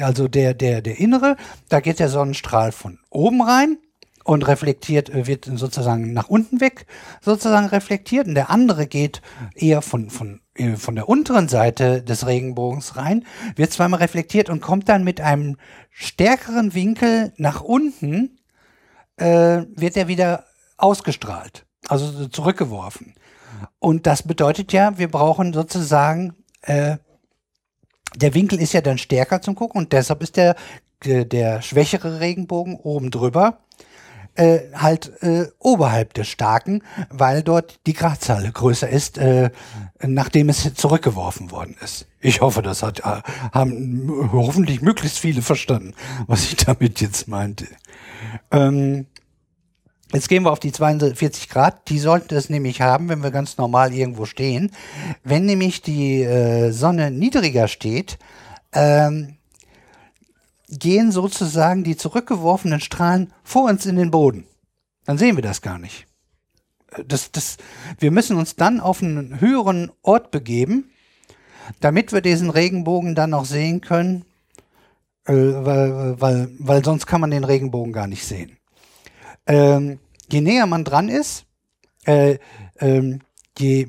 also 0.00 0.28
der, 0.28 0.54
der, 0.54 0.82
der 0.82 0.98
innere, 0.98 1.36
da 1.68 1.80
geht 1.80 2.00
der 2.00 2.08
Sonnenstrahl 2.08 2.72
von 2.72 2.98
oben 3.10 3.42
rein 3.42 3.78
und 4.24 4.46
reflektiert, 4.46 5.10
äh, 5.10 5.26
wird 5.26 5.48
sozusagen 5.52 6.12
nach 6.12 6.28
unten 6.28 6.60
weg, 6.60 6.86
sozusagen 7.20 7.66
reflektiert. 7.66 8.26
Und 8.26 8.34
der 8.34 8.50
andere 8.50 8.86
geht 8.86 9.22
eher 9.54 9.82
von, 9.82 10.10
von, 10.10 10.40
von 10.76 10.94
der 10.94 11.08
unteren 11.08 11.48
Seite 11.48 12.02
des 12.02 12.26
Regenbogens 12.26 12.96
rein, 12.96 13.24
wird 13.56 13.72
zweimal 13.72 14.00
reflektiert 14.00 14.50
und 14.50 14.60
kommt 14.60 14.88
dann 14.88 15.04
mit 15.04 15.20
einem 15.20 15.56
stärkeren 15.90 16.74
Winkel 16.74 17.32
nach 17.36 17.60
unten, 17.60 18.38
äh, 19.16 19.62
wird 19.74 19.96
er 19.96 20.08
wieder 20.08 20.44
ausgestrahlt, 20.76 21.64
also 21.88 22.26
zurückgeworfen. 22.28 23.14
Und 23.78 24.06
das 24.06 24.22
bedeutet 24.22 24.72
ja, 24.72 24.98
wir 24.98 25.08
brauchen 25.08 25.52
sozusagen 25.52 26.34
äh, 26.62 26.98
der 28.16 28.34
Winkel 28.34 28.60
ist 28.60 28.72
ja 28.72 28.80
dann 28.80 28.98
stärker 28.98 29.42
zum 29.42 29.54
Gucken 29.54 29.82
und 29.82 29.92
deshalb 29.92 30.22
ist 30.22 30.36
der, 30.36 30.56
der, 31.04 31.24
der 31.24 31.62
schwächere 31.62 32.20
Regenbogen 32.20 32.76
oben 32.76 33.10
drüber 33.10 33.60
äh, 34.38 34.60
halt 34.72 35.22
äh, 35.22 35.46
oberhalb 35.58 36.14
des 36.14 36.28
starken, 36.28 36.82
weil 37.10 37.42
dort 37.42 37.80
die 37.86 37.92
Gradzahl 37.92 38.50
größer 38.50 38.88
ist, 38.88 39.18
äh, 39.18 39.50
nachdem 40.00 40.48
es 40.48 40.72
zurückgeworfen 40.74 41.50
worden 41.50 41.76
ist. 41.82 42.06
Ich 42.20 42.40
hoffe, 42.40 42.62
das 42.62 42.82
hat, 42.82 43.00
äh, 43.00 43.22
haben 43.52 44.30
hoffentlich 44.32 44.80
möglichst 44.80 45.18
viele 45.18 45.42
verstanden, 45.42 45.94
was 46.26 46.44
ich 46.44 46.56
damit 46.56 47.00
jetzt 47.00 47.28
meinte. 47.28 47.66
Ähm, 48.50 49.06
Jetzt 50.10 50.30
gehen 50.30 50.44
wir 50.44 50.52
auf 50.52 50.60
die 50.60 50.72
42 50.72 51.50
Grad. 51.50 51.90
Die 51.90 51.98
sollten 51.98 52.34
es 52.34 52.48
nämlich 52.48 52.80
haben, 52.80 53.10
wenn 53.10 53.22
wir 53.22 53.30
ganz 53.30 53.58
normal 53.58 53.92
irgendwo 53.92 54.24
stehen. 54.24 54.70
Wenn 55.22 55.44
nämlich 55.44 55.82
die 55.82 56.22
äh, 56.22 56.70
Sonne 56.70 57.10
niedriger 57.10 57.68
steht, 57.68 58.18
ähm, 58.72 59.37
gehen 60.68 61.12
sozusagen 61.12 61.84
die 61.84 61.96
zurückgeworfenen 61.96 62.80
Strahlen 62.80 63.32
vor 63.42 63.68
uns 63.68 63.86
in 63.86 63.96
den 63.96 64.10
Boden. 64.10 64.46
Dann 65.04 65.18
sehen 65.18 65.36
wir 65.36 65.42
das 65.42 65.62
gar 65.62 65.78
nicht. 65.78 66.06
Äh, 66.92 67.04
Das, 67.04 67.32
das, 67.32 67.56
wir 67.98 68.10
müssen 68.10 68.36
uns 68.36 68.56
dann 68.56 68.80
auf 68.80 69.02
einen 69.02 69.40
höheren 69.40 69.90
Ort 70.02 70.30
begeben, 70.30 70.90
damit 71.80 72.12
wir 72.12 72.20
diesen 72.20 72.50
Regenbogen 72.50 73.14
dann 73.14 73.34
auch 73.34 73.44
sehen 73.44 73.80
können, 73.80 74.24
äh, 75.24 75.32
weil, 75.32 76.20
weil, 76.20 76.50
weil 76.58 76.84
sonst 76.84 77.06
kann 77.06 77.20
man 77.20 77.30
den 77.30 77.44
Regenbogen 77.44 77.92
gar 77.92 78.06
nicht 78.06 78.24
sehen. 78.24 78.56
Ähm, 79.46 79.98
je 80.30 80.40
näher 80.40 80.66
man 80.66 80.84
dran 80.84 81.08
ist, 81.08 81.46
äh, 82.04 82.38
ähm, 82.80 83.20
je 83.58 83.88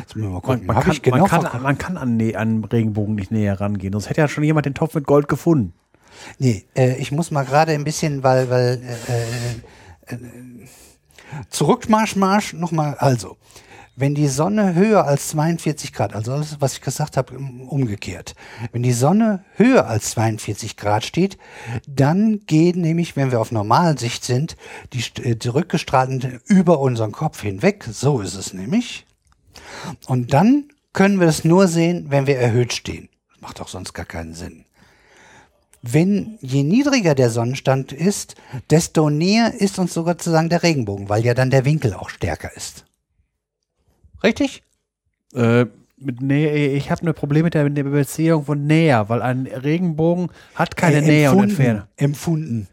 Jetzt 0.00 0.16
müssen 0.16 0.28
wir 0.28 0.28
mal 0.28 0.32
Man, 0.34 0.42
gucken. 0.42 0.66
man, 0.66 0.76
Hab 0.76 0.84
kann, 0.84 0.92
ich 0.92 1.02
genau 1.02 1.16
man, 1.18 1.26
kann, 1.28 1.40
verguckt? 1.42 1.62
man 1.62 1.78
kann 1.78 1.96
an, 1.96 2.20
an 2.34 2.64
Regenbogen 2.64 3.14
nicht 3.14 3.30
näher 3.30 3.60
rangehen. 3.60 3.92
Sonst 3.92 4.08
hätte 4.10 4.20
ja 4.20 4.28
schon 4.28 4.44
jemand 4.44 4.66
den 4.66 4.74
Topf 4.74 4.94
mit 4.94 5.06
Gold 5.06 5.28
gefunden. 5.28 5.72
Nee, 6.38 6.64
äh, 6.76 6.96
ich 6.96 7.10
muss 7.12 7.30
mal 7.30 7.44
gerade 7.44 7.72
ein 7.72 7.84
bisschen, 7.84 8.22
weil, 8.22 8.48
weil 8.48 8.80
äh, 9.08 10.12
äh, 10.12 10.14
äh, 10.14 10.18
Zurückmarsch, 11.50 12.16
Marsch, 12.16 12.52
nochmal, 12.52 12.94
also, 12.98 13.36
wenn 13.96 14.14
die 14.14 14.28
Sonne 14.28 14.74
höher 14.74 15.04
als 15.06 15.28
42 15.28 15.92
Grad, 15.92 16.14
also 16.14 16.32
alles, 16.32 16.56
was 16.60 16.74
ich 16.74 16.80
gesagt 16.80 17.16
habe, 17.16 17.36
um- 17.36 17.68
umgekehrt, 17.68 18.34
wenn 18.72 18.82
die 18.82 18.92
Sonne 18.92 19.44
höher 19.56 19.86
als 19.86 20.10
42 20.10 20.76
Grad 20.76 21.04
steht, 21.04 21.38
dann 21.88 22.40
gehen 22.46 22.80
nämlich, 22.80 23.16
wenn 23.16 23.30
wir 23.30 23.40
auf 23.40 23.52
Normalsicht 23.52 24.24
sind, 24.24 24.56
die 24.92 25.02
st- 25.02 25.24
äh, 25.24 25.38
zurückgestrahlten 25.38 26.40
über 26.46 26.80
unseren 26.80 27.12
Kopf 27.12 27.40
hinweg, 27.42 27.84
so 27.90 28.20
ist 28.20 28.34
es 28.34 28.52
nämlich. 28.52 29.06
Und 30.06 30.32
dann 30.32 30.64
können 30.92 31.20
wir 31.20 31.26
es 31.26 31.44
nur 31.44 31.68
sehen, 31.68 32.06
wenn 32.08 32.26
wir 32.26 32.38
erhöht 32.38 32.72
stehen. 32.72 33.08
Das 33.32 33.40
macht 33.40 33.60
auch 33.60 33.68
sonst 33.68 33.92
gar 33.92 34.06
keinen 34.06 34.34
Sinn. 34.34 34.64
Wenn 35.82 36.38
je 36.40 36.62
niedriger 36.62 37.14
der 37.14 37.28
Sonnenstand 37.28 37.92
ist, 37.92 38.36
desto 38.70 39.10
näher 39.10 39.52
ist 39.60 39.78
uns 39.78 39.92
sogar 39.92 40.14
sozusagen 40.14 40.48
der 40.48 40.62
Regenbogen, 40.62 41.10
weil 41.10 41.24
ja 41.24 41.34
dann 41.34 41.50
der 41.50 41.66
Winkel 41.66 41.92
auch 41.92 42.08
stärker 42.08 42.56
ist. 42.56 42.86
Richtig? 44.22 44.62
Äh, 45.34 45.66
mit 45.98 46.20
Nähe, 46.22 46.68
ich 46.68 46.90
habe 46.90 47.06
ein 47.06 47.14
Problem 47.14 47.44
mit 47.44 47.54
der, 47.54 47.64
mit 47.64 47.76
der 47.76 47.84
Beziehung 47.84 48.44
von 48.44 48.66
näher, 48.66 49.08
weil 49.08 49.20
ein 49.20 49.46
Regenbogen 49.46 50.30
hat 50.54 50.76
keine 50.76 50.98
Äh, 50.98 51.02
Nähe 51.02 51.32
und 51.32 51.50
Entfernung. 51.50 51.82
Empfunden. 51.96 52.68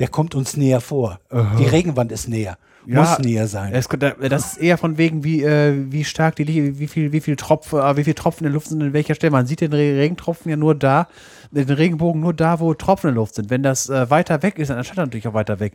Der 0.00 0.08
kommt 0.08 0.34
uns 0.34 0.56
näher 0.56 0.80
vor. 0.80 1.20
Die 1.58 1.64
Regenwand 1.64 2.12
ist 2.12 2.28
näher. 2.28 2.56
Muss 2.96 3.18
näher 3.18 3.46
sein. 3.46 3.72
Es, 3.74 3.88
das 3.88 4.52
ist 4.52 4.56
eher 4.58 4.78
von 4.78 4.96
wegen, 4.96 5.22
wie, 5.22 5.42
äh, 5.42 5.74
wie 5.90 6.04
stark 6.04 6.36
die 6.36 6.44
Licht, 6.44 6.78
wie 6.78 6.88
viel, 6.88 7.12
wie 7.12 7.20
viel 7.20 7.36
Tropfen, 7.36 7.80
äh, 7.80 7.96
wie 7.96 8.04
viel 8.04 8.14
Tropfen 8.14 8.46
in 8.46 8.50
der 8.50 8.54
Luft 8.54 8.68
sind 8.68 8.80
in 8.80 8.92
welcher 8.92 9.14
Stelle. 9.14 9.30
Man 9.30 9.46
sieht 9.46 9.60
den 9.60 9.72
Re- 9.72 9.98
Regentropfen 9.98 10.50
ja 10.50 10.56
nur 10.56 10.74
da, 10.74 11.08
den 11.50 11.68
Regenbogen 11.68 12.20
nur 12.20 12.32
da, 12.34 12.60
wo 12.60 12.72
Tropfen 12.74 13.08
in 13.08 13.14
der 13.14 13.20
Luft 13.20 13.34
sind. 13.34 13.50
Wenn 13.50 13.62
das 13.62 13.88
äh, 13.90 14.08
weiter 14.10 14.42
weg 14.42 14.58
ist, 14.58 14.68
dann 14.68 14.78
erscheint 14.78 14.98
er 14.98 15.04
natürlich 15.04 15.28
auch 15.28 15.34
weiter 15.34 15.60
weg. 15.60 15.74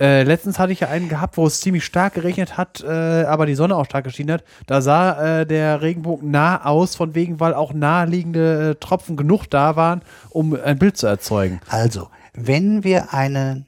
Äh, 0.00 0.22
letztens 0.22 0.58
hatte 0.58 0.72
ich 0.72 0.80
ja 0.80 0.88
einen 0.88 1.08
gehabt, 1.08 1.36
wo 1.38 1.46
es 1.46 1.60
ziemlich 1.60 1.84
stark 1.84 2.14
geregnet 2.14 2.56
hat, 2.56 2.82
äh, 2.82 3.24
aber 3.24 3.46
die 3.46 3.54
Sonne 3.54 3.74
auch 3.74 3.86
stark 3.86 4.04
geschienen 4.04 4.34
hat. 4.34 4.44
Da 4.66 4.80
sah 4.82 5.40
äh, 5.40 5.46
der 5.46 5.80
Regenbogen 5.82 6.30
nah 6.30 6.64
aus, 6.64 6.94
von 6.94 7.14
wegen, 7.14 7.40
weil 7.40 7.54
auch 7.54 7.72
naheliegende 7.72 8.70
äh, 8.70 8.74
Tropfen 8.74 9.16
genug 9.16 9.46
da 9.50 9.76
waren, 9.76 10.02
um 10.30 10.54
ein 10.54 10.78
Bild 10.78 10.96
zu 10.98 11.06
erzeugen. 11.06 11.60
Also, 11.68 12.08
wenn 12.34 12.84
wir 12.84 13.14
eine 13.14 13.64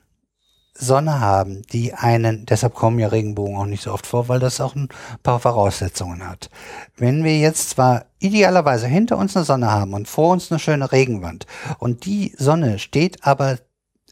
Sonne 0.80 1.20
haben, 1.20 1.62
die 1.72 1.92
einen, 1.94 2.46
deshalb 2.46 2.74
kommen 2.74 2.98
ja 2.98 3.08
Regenbogen 3.08 3.56
auch 3.56 3.66
nicht 3.66 3.82
so 3.82 3.92
oft 3.92 4.06
vor, 4.06 4.28
weil 4.28 4.40
das 4.40 4.60
auch 4.60 4.74
ein 4.74 4.88
paar 5.22 5.38
Voraussetzungen 5.38 6.26
hat. 6.26 6.50
Wenn 6.96 7.22
wir 7.22 7.38
jetzt 7.38 7.70
zwar 7.70 8.06
idealerweise 8.18 8.86
hinter 8.86 9.18
uns 9.18 9.36
eine 9.36 9.44
Sonne 9.44 9.70
haben 9.70 9.94
und 9.94 10.08
vor 10.08 10.32
uns 10.32 10.50
eine 10.50 10.58
schöne 10.58 10.90
Regenwand 10.90 11.46
und 11.78 12.06
die 12.06 12.34
Sonne 12.36 12.78
steht 12.78 13.24
aber 13.26 13.58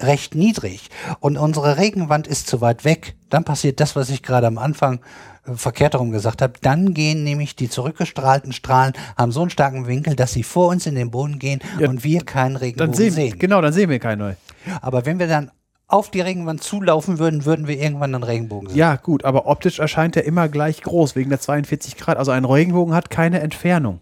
recht 0.01 0.35
niedrig 0.35 0.91
und 1.21 1.37
unsere 1.37 1.77
Regenwand 1.77 2.27
ist 2.27 2.47
zu 2.47 2.61
weit 2.61 2.85
weg, 2.85 3.17
dann 3.31 3.45
passiert 3.45 3.81
das, 3.81 3.97
was 3.97 4.11
ich 4.11 4.23
gerade 4.23 4.47
am 4.47 4.59
Anfang 4.59 5.01
äh, 5.47 5.55
verkehrt 5.55 5.95
herum 5.95 6.11
gesagt 6.11 6.43
habe. 6.43 6.55
Dann 6.61 6.95
gehen 6.95 7.25
nämlich 7.25 7.57
die 7.57 7.69
zurückgestrahlten 7.69 8.53
Strahlen, 8.53 8.95
haben 9.17 9.33
so 9.33 9.41
einen 9.41 9.51
starken 9.51 9.87
Winkel, 9.87 10.15
dass 10.15 10.33
sie 10.33 10.43
vor 10.43 10.69
uns 10.69 10.87
in 10.87 10.95
den 10.95 11.11
Boden 11.11 11.39
gehen 11.39 11.61
Ja, 11.79 11.89
und 11.89 12.05
wir 12.05 12.25
keinen 12.25 12.57
Regenbogen 12.57 12.93
Dann 12.93 12.97
sehen, 12.97 13.13
sehen. 13.13 13.39
Genau, 13.39 13.61
dann 13.61 13.73
sehen 13.73 13.91
wir 13.91 13.99
keinen 13.99 14.21
neu. 14.21 14.35
Aber 14.81 15.05
wenn 15.07 15.19
wir 15.19 15.27
dann 15.27 15.51
auf 15.89 16.11
die 16.11 16.21
Regenwand 16.21 16.63
zulaufen 16.63 17.19
würden, 17.19 17.47
würden 17.47 17.67
wir 17.67 17.79
irgendwann 17.81 18.15
einen 18.15 18.23
Regenbogen 18.23 18.69
sehen. 18.69 18.79
Ja, 18.79 18.97
gut, 18.97 19.25
aber 19.25 19.47
optisch 19.47 19.79
erscheint 19.79 20.17
er 20.17 20.25
immer 20.25 20.49
gleich 20.49 20.83
groß, 20.83 21.17
wegen 21.17 21.31
der 21.31 21.41
42 21.41 21.97
Grad. 21.97 22.19
Also 22.19 22.31
ein 22.31 22.45
Regenbogen 22.45 22.95
hat 22.95 23.09
keine 23.11 23.41
Entfernung. 23.41 24.01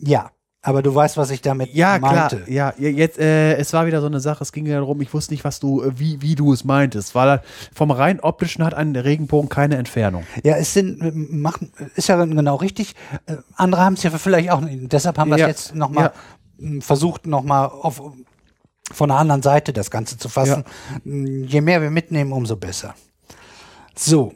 Ja, 0.00 0.30
aber 0.62 0.82
du 0.82 0.94
weißt, 0.94 1.16
was 1.16 1.30
ich 1.30 1.40
damit 1.40 1.72
Ja, 1.74 1.98
meinte. 1.98 2.36
klar. 2.36 2.48
Ja, 2.48 2.72
ja, 2.78 2.88
jetzt, 2.88 3.18
äh, 3.18 3.54
es 3.56 3.72
war 3.72 3.86
wieder 3.86 4.00
so 4.00 4.06
eine 4.06 4.20
Sache, 4.20 4.42
es 4.42 4.52
ging 4.52 4.66
ja 4.66 4.78
darum, 4.78 5.00
ich 5.00 5.12
wusste 5.12 5.32
nicht, 5.32 5.44
was 5.44 5.58
du, 5.60 5.82
äh, 5.82 5.98
wie, 5.98 6.20
wie 6.22 6.34
du 6.36 6.52
es 6.52 6.64
meintest. 6.64 7.14
Weil 7.16 7.42
vom 7.74 7.90
rein 7.90 8.20
optischen 8.20 8.64
hat 8.64 8.74
ein 8.74 8.94
Regenbogen 8.94 9.48
keine 9.48 9.76
Entfernung. 9.76 10.24
Ja, 10.44 10.56
es 10.56 10.72
sind, 10.74 11.00
äh, 11.00 11.10
machen, 11.12 11.72
ist 11.96 12.08
ja 12.08 12.24
genau 12.24 12.56
richtig. 12.56 12.94
Äh, 13.26 13.36
Andere 13.56 13.82
haben 13.84 13.94
es 13.94 14.02
ja 14.04 14.10
vielleicht 14.10 14.50
auch 14.50 14.60
nicht. 14.60 14.92
Deshalb 14.92 15.18
haben 15.18 15.30
wir 15.30 15.36
es 15.36 15.40
Ja, 15.42 15.48
jetzt 15.48 15.74
nochmal 15.74 16.12
versucht, 16.80 17.26
nochmal 17.26 17.66
auf, 17.66 18.02
von 18.92 19.08
der 19.08 19.18
anderen 19.18 19.42
Seite 19.42 19.72
das 19.72 19.90
Ganze 19.90 20.18
zu 20.18 20.28
fassen. 20.28 20.64
Mm, 21.04 21.44
Je 21.44 21.60
mehr 21.60 21.82
wir 21.82 21.90
mitnehmen, 21.90 22.32
umso 22.32 22.56
besser. 22.56 22.94
So. 23.94 24.34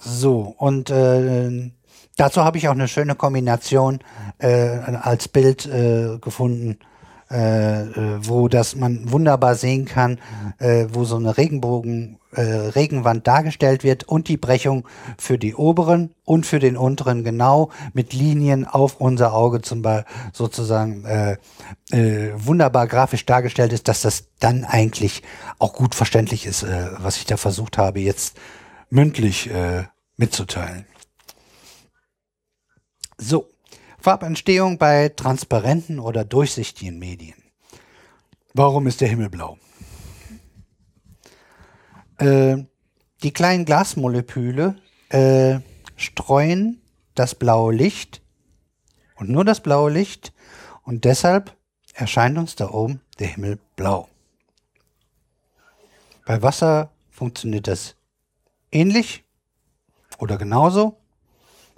So, 0.00 0.54
und 0.58 0.90
äh, 0.90 1.70
dazu 2.16 2.42
habe 2.42 2.58
ich 2.58 2.68
auch 2.68 2.72
eine 2.72 2.88
schöne 2.88 3.14
Kombination 3.14 4.00
äh, 4.38 4.48
als 4.48 5.28
Bild 5.28 5.66
äh, 5.66 6.18
gefunden, 6.20 6.78
äh, 7.30 7.82
äh, 7.82 8.18
wo 8.20 8.48
das 8.48 8.74
man 8.74 9.10
wunderbar 9.12 9.54
sehen 9.54 9.84
kann, 9.84 10.18
äh, 10.58 10.86
wo 10.90 11.04
so 11.04 11.16
eine 11.16 11.36
Regenbogen, 11.36 12.18
äh, 12.32 12.42
Regenwand 12.42 13.26
dargestellt 13.26 13.84
wird 13.84 14.04
und 14.04 14.28
die 14.28 14.36
Brechung 14.36 14.88
für 15.18 15.38
die 15.38 15.54
oberen 15.54 16.14
und 16.24 16.46
für 16.46 16.58
den 16.58 16.76
unteren 16.76 17.24
genau 17.24 17.70
mit 17.92 18.12
Linien 18.12 18.66
auf 18.66 19.00
unser 19.00 19.34
Auge 19.34 19.62
zum 19.62 19.82
Beispiel 19.82 19.92
sozusagen 20.32 21.04
äh, 21.04 21.36
äh, 21.90 22.32
wunderbar 22.34 22.86
grafisch 22.86 23.26
dargestellt 23.26 23.72
ist, 23.72 23.88
dass 23.88 24.02
das 24.02 24.28
dann 24.38 24.64
eigentlich 24.64 25.22
auch 25.58 25.72
gut 25.72 25.94
verständlich 25.94 26.46
ist, 26.46 26.62
äh, 26.62 26.88
was 26.98 27.16
ich 27.16 27.26
da 27.26 27.36
versucht 27.36 27.78
habe 27.78 28.00
jetzt 28.00 28.36
mündlich 28.90 29.50
äh, 29.50 29.84
mitzuteilen. 30.16 30.86
So, 33.18 33.48
Farbentstehung 33.98 34.78
bei 34.78 35.10
transparenten 35.10 35.98
oder 35.98 36.24
durchsichtigen 36.24 36.98
Medien. 36.98 37.36
Warum 38.54 38.86
ist 38.86 39.00
der 39.00 39.08
Himmel 39.08 39.30
blau? 39.30 39.58
Äh, 42.22 42.64
die 43.22 43.32
kleinen 43.32 43.64
Glasmoleküle 43.64 44.76
äh, 45.10 45.58
streuen 45.96 46.80
das 47.14 47.34
blaue 47.34 47.74
Licht 47.74 48.22
und 49.16 49.28
nur 49.28 49.44
das 49.44 49.60
blaue 49.60 49.90
Licht 49.90 50.32
und 50.82 51.04
deshalb 51.04 51.56
erscheint 51.94 52.38
uns 52.38 52.56
da 52.56 52.70
oben 52.70 53.00
der 53.18 53.28
Himmel 53.28 53.58
blau. 53.76 54.08
Bei 56.24 56.42
Wasser 56.42 56.90
funktioniert 57.10 57.68
das 57.68 57.96
ähnlich 58.70 59.24
oder 60.18 60.38
genauso. 60.38 60.96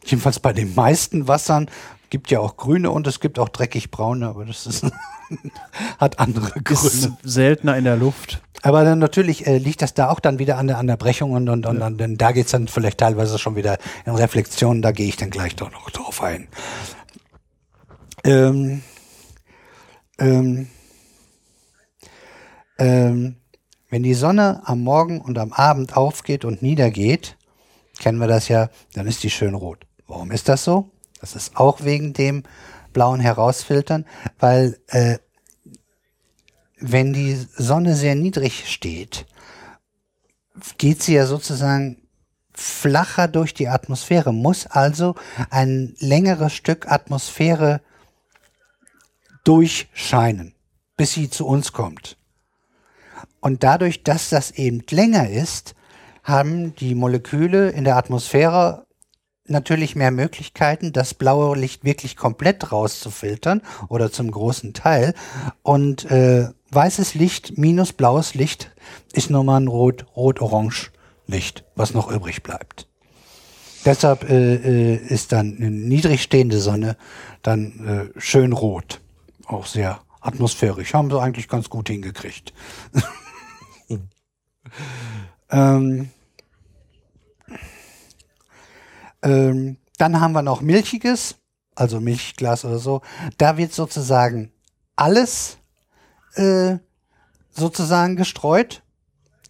Jedenfalls 0.04 0.38
bei 0.38 0.52
den 0.52 0.74
meisten 0.74 1.26
Wassern 1.28 1.70
gibt 2.14 2.30
ja 2.30 2.38
auch 2.38 2.56
grüne 2.56 2.92
und 2.92 3.08
es 3.08 3.18
gibt 3.18 3.40
auch 3.40 3.48
dreckig 3.48 3.90
braune, 3.90 4.28
aber 4.28 4.44
das 4.44 4.66
ist, 4.66 4.86
hat 5.98 6.20
andere 6.20 6.46
Ist 6.60 6.64
Gründe. 6.64 7.16
seltener 7.24 7.76
in 7.76 7.82
der 7.82 7.96
Luft. 7.96 8.40
Aber 8.62 8.84
dann 8.84 9.00
natürlich 9.00 9.48
äh, 9.48 9.58
liegt 9.58 9.82
das 9.82 9.94
da 9.94 10.10
auch 10.10 10.20
dann 10.20 10.38
wieder 10.38 10.56
an 10.56 10.68
der, 10.68 10.78
an 10.78 10.86
der 10.86 10.96
Brechung 10.96 11.32
und, 11.32 11.48
und, 11.48 11.66
und, 11.66 11.82
und 11.82 11.98
dann, 11.98 12.16
da 12.16 12.30
geht's 12.30 12.52
dann 12.52 12.68
vielleicht 12.68 12.98
teilweise 12.98 13.36
schon 13.40 13.56
wieder 13.56 13.78
in 14.06 14.14
Reflexionen, 14.14 14.80
da 14.80 14.92
gehe 14.92 15.08
ich 15.08 15.16
dann 15.16 15.30
gleich 15.30 15.56
doch 15.56 15.72
noch 15.72 15.90
drauf 15.90 16.22
ein. 16.22 16.46
Ähm, 18.22 18.84
ähm, 20.20 20.68
ähm, 22.78 23.36
wenn 23.90 24.04
die 24.04 24.14
Sonne 24.14 24.62
am 24.66 24.84
Morgen 24.84 25.20
und 25.20 25.36
am 25.36 25.52
Abend 25.52 25.96
aufgeht 25.96 26.44
und 26.44 26.62
niedergeht, 26.62 27.36
kennen 27.98 28.18
wir 28.18 28.28
das 28.28 28.46
ja, 28.46 28.68
dann 28.92 29.08
ist 29.08 29.24
die 29.24 29.30
schön 29.30 29.54
rot. 29.54 29.84
Warum 30.06 30.30
ist 30.30 30.48
das 30.48 30.62
so? 30.62 30.93
Das 31.24 31.34
ist 31.34 31.56
auch 31.56 31.84
wegen 31.84 32.12
dem 32.12 32.42
blauen 32.92 33.18
Herausfiltern, 33.18 34.04
weil 34.38 34.78
äh, 34.88 35.16
wenn 36.78 37.14
die 37.14 37.34
Sonne 37.56 37.96
sehr 37.96 38.14
niedrig 38.14 38.70
steht, 38.70 39.24
geht 40.76 41.02
sie 41.02 41.14
ja 41.14 41.24
sozusagen 41.24 42.02
flacher 42.52 43.26
durch 43.26 43.54
die 43.54 43.68
Atmosphäre, 43.68 44.34
muss 44.34 44.66
also 44.66 45.14
ein 45.48 45.94
längeres 45.98 46.52
Stück 46.52 46.92
Atmosphäre 46.92 47.80
durchscheinen, 49.44 50.54
bis 50.98 51.14
sie 51.14 51.30
zu 51.30 51.46
uns 51.46 51.72
kommt. 51.72 52.18
Und 53.40 53.62
dadurch, 53.62 54.02
dass 54.02 54.28
das 54.28 54.50
eben 54.50 54.82
länger 54.90 55.30
ist, 55.30 55.74
haben 56.22 56.74
die 56.74 56.94
Moleküle 56.94 57.70
in 57.70 57.84
der 57.84 57.96
Atmosphäre 57.96 58.84
natürlich 59.46 59.94
mehr 59.94 60.10
Möglichkeiten, 60.10 60.92
das 60.92 61.14
blaue 61.14 61.56
Licht 61.56 61.84
wirklich 61.84 62.16
komplett 62.16 62.72
rauszufiltern 62.72 63.62
oder 63.88 64.10
zum 64.10 64.30
großen 64.30 64.72
Teil. 64.72 65.14
Und 65.62 66.10
äh, 66.10 66.48
weißes 66.70 67.14
Licht 67.14 67.58
minus 67.58 67.92
blaues 67.92 68.34
Licht 68.34 68.70
ist 69.12 69.30
nur 69.30 69.44
mal 69.44 69.60
ein 69.60 69.68
rot, 69.68 70.06
rot-orange 70.16 70.90
Licht, 71.26 71.64
was 71.74 71.94
noch 71.94 72.10
übrig 72.10 72.42
bleibt. 72.42 72.86
Deshalb 73.84 74.28
äh, 74.30 74.54
äh, 74.54 74.96
ist 74.96 75.32
dann 75.32 75.56
eine 75.58 75.70
niedrig 75.70 76.22
stehende 76.22 76.58
Sonne 76.58 76.96
dann 77.42 78.10
äh, 78.16 78.20
schön 78.20 78.52
rot. 78.52 79.00
Auch 79.44 79.66
sehr 79.66 80.00
atmosphärisch. 80.20 80.94
Haben 80.94 81.10
sie 81.10 81.20
eigentlich 81.20 81.48
ganz 81.48 81.68
gut 81.68 81.88
hingekriegt. 81.88 82.54
ähm, 85.50 86.08
ähm, 89.24 89.78
dann 89.98 90.20
haben 90.20 90.32
wir 90.32 90.42
noch 90.42 90.60
Milchiges, 90.60 91.36
also 91.74 92.00
Milchglas 92.00 92.64
oder 92.64 92.78
so. 92.78 93.00
Da 93.38 93.56
wird 93.56 93.72
sozusagen 93.72 94.52
alles 94.96 95.58
äh, 96.36 96.76
sozusagen 97.50 98.16
gestreut 98.16 98.82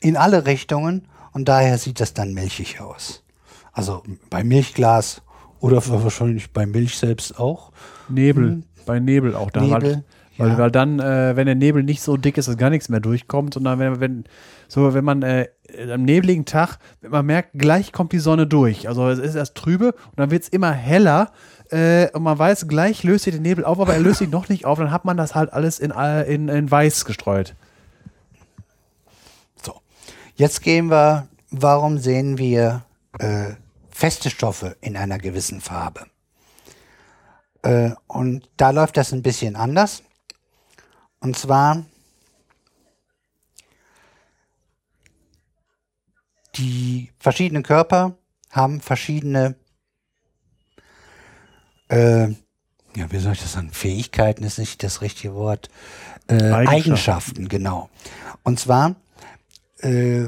in 0.01 0.17
alle 0.17 0.47
Richtungen 0.47 1.09
und 1.33 1.49
daher 1.49 1.79
sieht 1.79 2.01
das 2.01 2.15
dann 2.15 2.33
milchig 2.35 2.81
aus. 2.81 3.25
Also 3.73 4.03
bei 4.31 4.45
Milchglas 4.45 5.23
oder 5.61 5.85
wahrscheinlich 5.87 6.53
bei 6.53 6.67
Milch 6.67 6.97
selbst 6.99 7.39
auch. 7.39 7.73
Nebel, 8.09 8.51
Hm. 8.51 8.65
bei 8.87 9.01
Nebel 9.01 9.35
auch 9.35 9.51
da. 9.51 9.61
Nebel, 9.63 9.83
weil, 9.83 10.05
ja. 10.37 10.59
weil 10.59 10.71
dann, 10.71 10.99
äh, 10.99 11.37
wenn 11.37 11.47
der 11.47 11.55
Nebel 11.55 11.83
nicht 11.83 12.03
so 12.03 12.17
dick 12.17 12.39
ist, 12.39 12.49
dass 12.49 12.57
gar 12.57 12.71
nichts 12.71 12.89
mehr 12.89 13.01
durchkommt, 13.01 13.55
sondern 13.55 13.79
wenn, 13.79 14.01
wenn 14.01 14.25
so, 14.69 14.95
wenn 14.95 15.05
man 15.05 15.23
äh, 15.23 15.49
am 15.93 16.03
nebligen 16.03 16.45
Tag, 16.45 16.79
wenn 17.01 17.11
man 17.11 17.27
merkt, 17.27 17.51
gleich 17.55 17.93
kommt 17.93 18.13
die 18.13 18.19
Sonne 18.19 18.47
durch. 18.47 18.89
Also 18.89 19.09
es 19.09 19.19
ist 19.19 19.35
erst 19.35 19.55
trübe 19.55 19.93
und 19.93 20.19
dann 20.19 20.31
wird 20.31 20.43
es 20.45 20.49
immer 20.49 20.73
heller. 20.73 21.33
Äh, 21.71 22.11
und 22.13 22.23
man 22.23 22.39
weiß, 22.39 22.69
gleich 22.69 23.05
löst 23.05 23.25
sich 23.25 23.35
der 23.35 23.41
Nebel 23.41 23.65
auf, 23.65 23.79
aber 23.79 23.95
er 23.95 24.01
löst 24.01 24.19
sich 24.19 24.29
noch 24.29 24.49
nicht 24.49 24.65
auf. 24.65 24.79
Dann 24.79 24.91
hat 24.91 25.05
man 25.05 25.17
das 25.17 25.35
halt 25.35 25.53
alles 25.53 25.79
in, 25.79 25.91
äh, 25.91 26.23
in, 26.25 26.49
in 26.49 26.71
weiß 26.71 27.05
gestreut. 27.05 27.55
So. 29.63 29.75
Jetzt 30.35 30.63
gehen 30.63 30.91
wir, 30.91 31.29
warum 31.51 31.99
sehen 31.99 32.39
wir 32.39 32.85
äh, 33.19 33.53
feste 33.91 34.31
Stoffe 34.31 34.77
in 34.81 34.97
einer 34.97 35.19
gewissen 35.19 35.61
Farbe? 35.61 36.07
Äh, 37.63 37.93
und 38.07 38.49
da 38.57 38.71
läuft 38.71 38.97
das 38.97 39.13
ein 39.13 39.23
bisschen 39.23 39.57
anders. 39.57 40.03
Und 41.25 41.39
zwar 41.39 41.87
die 46.57 47.13
verschiedenen 47.19 47.63
Körper 47.63 48.19
haben 48.51 48.83
verschiedene, 48.83 49.57
äh, 51.89 52.29
ja, 52.29 53.11
wie 53.11 53.19
soll 53.21 53.33
ich 53.33 53.41
das 53.41 53.53
sagen? 53.53 53.71
Fähigkeiten 53.71 54.45
ist 54.45 54.59
nicht 54.59 54.83
das 54.83 55.01
richtige 55.01 55.35
Wort. 55.35 55.71
Äh, 56.29 56.35
Eigenschaften. 56.35 56.69
Eigenschaften, 56.69 57.49
genau. 57.49 57.89
Und 58.43 58.61
zwar 58.61 58.95
äh, 59.79 60.27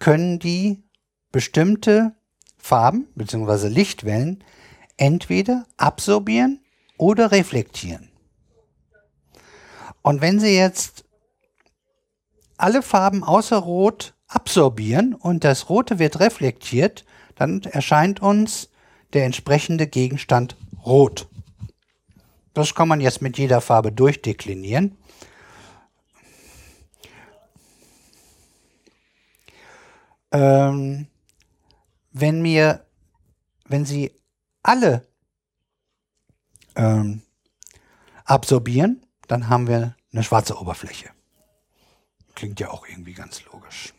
können 0.00 0.40
die 0.40 0.82
bestimmte 1.30 2.16
Farben 2.58 3.06
bzw. 3.14 3.68
Lichtwellen 3.68 4.42
entweder 4.96 5.66
absorbieren 5.76 6.64
oder 6.98 7.30
reflektieren. 7.30 8.10
Und 10.06 10.20
wenn 10.20 10.38
Sie 10.38 10.56
jetzt 10.56 11.04
alle 12.58 12.82
Farben 12.82 13.24
außer 13.24 13.56
Rot 13.56 14.14
absorbieren 14.28 15.14
und 15.14 15.42
das 15.42 15.68
Rote 15.68 15.98
wird 15.98 16.20
reflektiert, 16.20 17.04
dann 17.34 17.64
erscheint 17.64 18.22
uns 18.22 18.70
der 19.14 19.24
entsprechende 19.24 19.88
Gegenstand 19.88 20.56
rot. 20.84 21.28
Das 22.54 22.76
kann 22.76 22.86
man 22.86 23.00
jetzt 23.00 23.20
mit 23.20 23.36
jeder 23.36 23.60
Farbe 23.60 23.90
durchdeklinieren. 23.90 24.96
Ähm, 30.30 31.08
wenn 32.12 32.42
mir, 32.42 32.86
wenn 33.64 33.84
Sie 33.84 34.12
alle 34.62 35.04
ähm, 36.76 37.22
absorbieren, 38.24 39.02
dann 39.28 39.48
haben 39.48 39.68
wir 39.68 39.96
eine 40.12 40.22
schwarze 40.22 40.58
Oberfläche. 40.58 41.10
Klingt 42.34 42.60
ja 42.60 42.70
auch 42.70 42.86
irgendwie 42.86 43.14
ganz 43.14 43.44
logisch. 43.44 43.92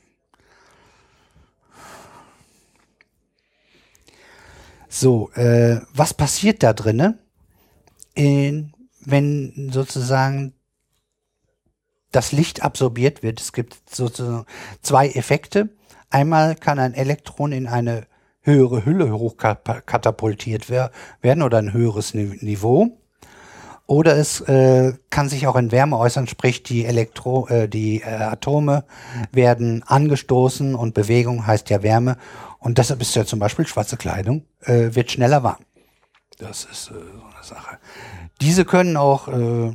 So, 4.89 5.31
äh, 5.33 5.81
was 5.93 6.13
passiert 6.13 6.63
da 6.63 6.73
drinne, 6.73 7.19
in, 8.13 8.73
wenn 9.01 9.69
sozusagen 9.71 10.53
das 12.11 12.31
Licht 12.31 12.63
absorbiert 12.63 13.21
wird? 13.21 13.41
Es 13.41 13.51
gibt 13.53 13.77
sozusagen 13.89 14.45
zwei 14.81 15.09
Effekte. 15.09 15.69
Einmal 16.09 16.55
kann 16.55 16.79
ein 16.79 16.93
Elektron 16.93 17.51
in 17.51 17.67
eine 17.67 18.07
höhere 18.41 18.85
Hülle 18.85 19.11
hochkatapultiert 19.11 20.69
wer 20.69 20.91
werden 21.21 21.43
oder 21.43 21.57
ein 21.57 21.73
höheres 21.73 22.13
Ni- 22.13 22.37
Niveau. 22.41 22.97
Oder 23.87 24.17
es 24.17 24.41
äh, 24.41 24.93
kann 25.09 25.29
sich 25.29 25.47
auch 25.47 25.55
in 25.55 25.71
Wärme 25.71 25.97
äußern, 25.97 26.27
sprich 26.27 26.61
die, 26.61 26.85
Elektro 26.85 27.47
äh, 27.47 27.69
die 27.69 28.01
äh, 28.01 28.05
Atome 28.05 28.83
werden 29.31 29.81
angestoßen 29.87 30.75
und 30.75 30.93
Bewegung 30.93 31.47
heißt 31.47 31.69
ja 31.69 31.81
Wärme. 31.83 32.17
Und 32.59 32.77
deshalb 32.77 33.01
ist 33.01 33.15
ja 33.15 33.25
zum 33.25 33.39
Beispiel 33.39 33.65
schwarze 33.65 33.95
Kleidung, 33.95 34.43
äh, 34.65 34.93
wird 34.93 35.11
schneller 35.11 35.41
warm. 35.41 35.63
Das 36.37 36.65
ist 36.65 36.91
äh, 36.91 36.93
so 36.93 37.23
eine 37.33 37.43
Sache. 37.43 37.77
Diese 38.41 38.65
können 38.65 38.97
auch 38.97 39.29
äh, 39.29 39.71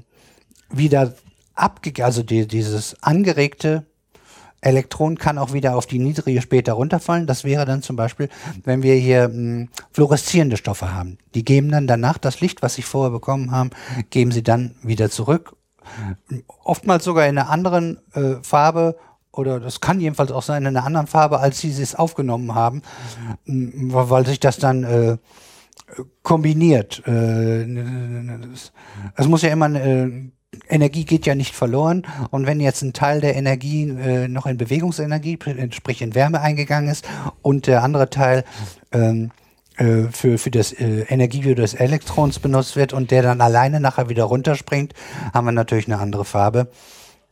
wieder 0.69 1.15
abge 1.55 2.05
also 2.05 2.23
die, 2.23 2.47
dieses 2.47 3.03
angeregte 3.03 3.87
Elektron 4.63 5.19
kann 5.19 5.39
auch 5.39 5.53
wieder 5.53 5.77
auf 5.77 5.87
die 5.87 5.99
niedrige 5.99 6.41
später 6.41 6.73
runterfallen. 6.75 7.27
Das 7.27 7.45
wäre 7.45 7.67
dann 7.67 7.83
zum 7.83 7.97
Beispiel, 7.97 8.29
wenn 8.65 8.83
wir 8.83 8.95
hier 8.95 9.29
mh, 9.29 9.67
fluoreszierende 9.93 10.57
Stoffe 10.57 10.95
haben. 10.95 11.19
Die 11.35 11.45
geben 11.45 11.71
dann 11.71 11.87
danach 11.87 12.17
das 12.17 12.41
Licht, 12.41 12.63
was 12.63 12.75
sie 12.75 12.83
vorher 12.83 13.11
bekommen 13.11 13.51
haben, 13.51 13.71
geben 14.11 14.31
sie 14.31 14.43
dann 14.43 14.77
wieder 14.83 15.11
zurück. 15.11 15.57
Oftmals 16.65 17.05
sogar 17.05 17.27
in 17.27 17.37
einer 17.37 17.51
anderen 17.51 17.99
äh, 18.15 18.37
Farbe 18.43 18.97
oder 19.33 19.59
das 19.59 19.81
kann 19.81 19.99
jedenfalls 20.01 20.31
auch 20.31 20.43
sein 20.43 20.63
in 20.63 20.69
einer 20.77 20.87
anderen 20.87 21.07
Farbe, 21.09 21.41
als 21.41 21.61
sie 21.61 21.71
es 21.71 21.95
aufgenommen 21.97 22.55
haben, 22.55 22.83
mh, 23.47 24.09
weil 24.09 24.25
sich 24.27 24.39
das 24.41 24.59
dann 24.59 24.85
äh, 24.85 25.17
kombiniert. 26.23 27.03
Äh, 27.07 27.63
es- 29.17 29.27
muss 29.27 29.43
ja 29.43 29.51
immer 29.51 29.75
äh, 29.75 30.31
Energie 30.69 31.05
geht 31.05 31.27
ja 31.27 31.35
nicht 31.35 31.55
verloren 31.55 32.07
und 32.31 32.47
wenn 32.47 32.61
jetzt 32.61 32.83
ein 32.83 32.93
Teil 32.93 33.21
der 33.21 33.37
Energie 33.37 33.89
äh, 33.89 34.29
noch 34.29 34.47
in 34.47 34.59
Bewegungsenergie, 34.59 35.39
sprich 35.71 36.03
in 36.03 36.15
Wärme 36.15 36.41
eingegangen 36.41 36.91
ist 36.91 37.09
und 37.41 37.67
der 37.67 37.83
andere 37.83 38.11
Teil 38.11 38.45
ähm, 38.93 39.31
äh, 39.77 40.05
für, 40.13 40.37
für 40.37 40.51
das 40.51 40.73
äh, 40.73 41.07
Energie 41.09 41.55
des 41.55 41.75
Elektrons 41.75 42.39
benutzt 42.39 42.77
wird 42.77 42.93
und 42.93 43.11
der 43.11 43.23
dann 43.23 43.41
alleine 43.41 43.81
nachher 43.81 44.11
wieder 44.11 44.25
runterspringt, 44.25 44.93
haben 45.33 45.47
wir 45.47 45.53
natürlich 45.53 45.87
eine 45.87 45.99
andere 45.99 46.27
Farbe, 46.27 46.71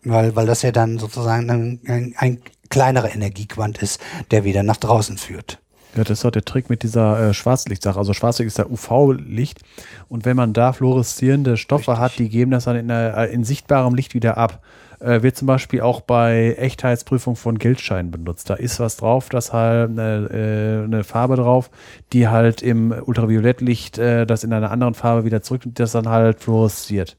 weil, 0.02 0.34
weil 0.34 0.46
das 0.46 0.62
ja 0.62 0.72
dann 0.72 0.98
sozusagen 0.98 1.50
ein, 1.50 1.80
ein, 1.86 2.14
ein 2.16 2.42
kleinerer 2.70 3.14
Energiequant 3.14 3.78
ist, 3.78 4.00
der 4.30 4.44
wieder 4.44 4.62
nach 4.62 4.78
draußen 4.78 5.18
führt. 5.18 5.60
Ja, 5.96 6.04
das 6.04 6.18
ist 6.18 6.24
doch 6.24 6.30
der 6.30 6.44
Trick 6.44 6.70
mit 6.70 6.84
dieser 6.84 7.30
äh, 7.30 7.34
Schwarzlichtsache. 7.34 7.98
Also 7.98 8.12
Schwarzlicht 8.12 8.46
ist 8.46 8.58
ja 8.58 8.66
UV-Licht 8.66 9.60
und 10.08 10.24
wenn 10.24 10.36
man 10.36 10.52
da 10.52 10.72
fluoreszierende 10.72 11.56
Stoffe 11.56 11.98
hat, 11.98 12.18
die 12.18 12.28
geben 12.28 12.52
das 12.52 12.64
dann 12.64 12.76
in, 12.76 12.90
äh, 12.90 13.26
in 13.26 13.42
sichtbarem 13.42 13.94
Licht 13.94 14.14
wieder 14.14 14.36
ab. 14.36 14.62
Äh, 15.00 15.22
wird 15.22 15.36
zum 15.36 15.46
Beispiel 15.46 15.80
auch 15.80 16.02
bei 16.02 16.54
Echtheitsprüfung 16.58 17.34
von 17.34 17.58
Geldscheinen 17.58 18.10
benutzt. 18.10 18.50
Da 18.50 18.54
ist 18.54 18.78
was 18.80 18.98
drauf, 18.98 19.30
das 19.30 19.52
halt 19.52 19.90
eine, 19.90 20.28
äh, 20.30 20.84
eine 20.84 21.04
Farbe 21.04 21.36
drauf, 21.36 21.70
die 22.12 22.28
halt 22.28 22.62
im 22.62 22.92
Ultraviolettlicht 22.92 23.98
äh, 23.98 24.26
das 24.26 24.44
in 24.44 24.52
einer 24.52 24.70
anderen 24.70 24.94
Farbe 24.94 25.24
wieder 25.24 25.42
zurück 25.42 25.62
und 25.64 25.80
das 25.80 25.92
dann 25.92 26.08
halt 26.08 26.40
fluoresziert. 26.40 27.16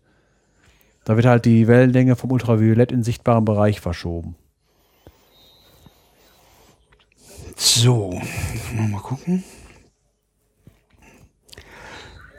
Da 1.05 1.15
wird 1.15 1.25
halt 1.25 1.45
die 1.45 1.67
Wellenlänge 1.67 2.15
vom 2.15 2.31
Ultraviolett 2.31 2.91
in 2.91 3.03
sichtbarem 3.03 3.45
Bereich 3.45 3.81
verschoben. 3.81 4.35
So, 7.55 8.21
mal, 8.73 9.01
gucken. 9.01 9.43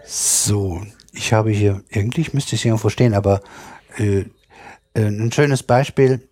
So, 0.05 0.83
ich 1.13 1.33
habe 1.33 1.51
hier, 1.51 1.83
eigentlich 1.93 2.35
müsste 2.35 2.55
ich 2.55 2.63
es 2.63 2.65
irgendwo 2.65 2.89
stehen, 2.89 3.15
aber 3.15 3.41
äh, 3.99 4.25
äh, 4.95 5.07
ein 5.07 5.33
schönes 5.33 5.63
Beispiel, 5.63 6.29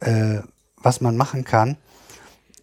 äh, 0.00 0.40
was 0.76 1.00
man 1.00 1.16
machen 1.16 1.44
kann, 1.44 1.76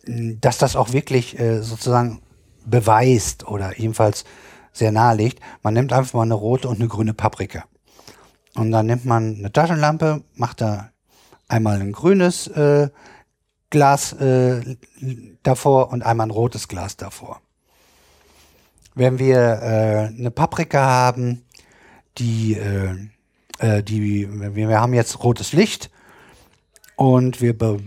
dass 0.05 0.57
das 0.57 0.75
auch 0.75 0.91
wirklich 0.91 1.39
äh, 1.39 1.61
sozusagen 1.61 2.21
beweist 2.65 3.47
oder 3.47 3.77
jedenfalls 3.77 4.25
sehr 4.71 4.91
nahe 4.91 5.15
liegt. 5.15 5.39
Man 5.61 5.73
nimmt 5.73 5.93
einfach 5.93 6.13
mal 6.13 6.23
eine 6.23 6.33
rote 6.33 6.67
und 6.67 6.77
eine 6.77 6.87
grüne 6.87 7.13
Paprika. 7.13 7.65
Und 8.55 8.71
dann 8.71 8.87
nimmt 8.87 9.05
man 9.05 9.35
eine 9.37 9.51
Taschenlampe, 9.51 10.23
macht 10.35 10.61
da 10.61 10.91
einmal 11.47 11.79
ein 11.79 11.91
grünes 11.91 12.47
äh, 12.47 12.89
Glas 13.69 14.13
äh, 14.13 14.77
davor 15.43 15.91
und 15.91 16.03
einmal 16.03 16.27
ein 16.27 16.31
rotes 16.31 16.67
Glas 16.67 16.97
davor. 16.97 17.41
Wenn 18.95 19.19
wir 19.19 19.37
äh, 19.37 20.17
eine 20.17 20.31
Paprika 20.31 20.83
haben, 20.83 21.43
die, 22.17 22.55
äh, 22.55 22.95
äh, 23.59 23.83
die 23.83 24.27
wir, 24.55 24.79
haben 24.79 24.93
jetzt 24.93 25.23
rotes 25.23 25.53
Licht 25.53 25.89
und 26.95 27.41
wir 27.41 27.57
be 27.57 27.79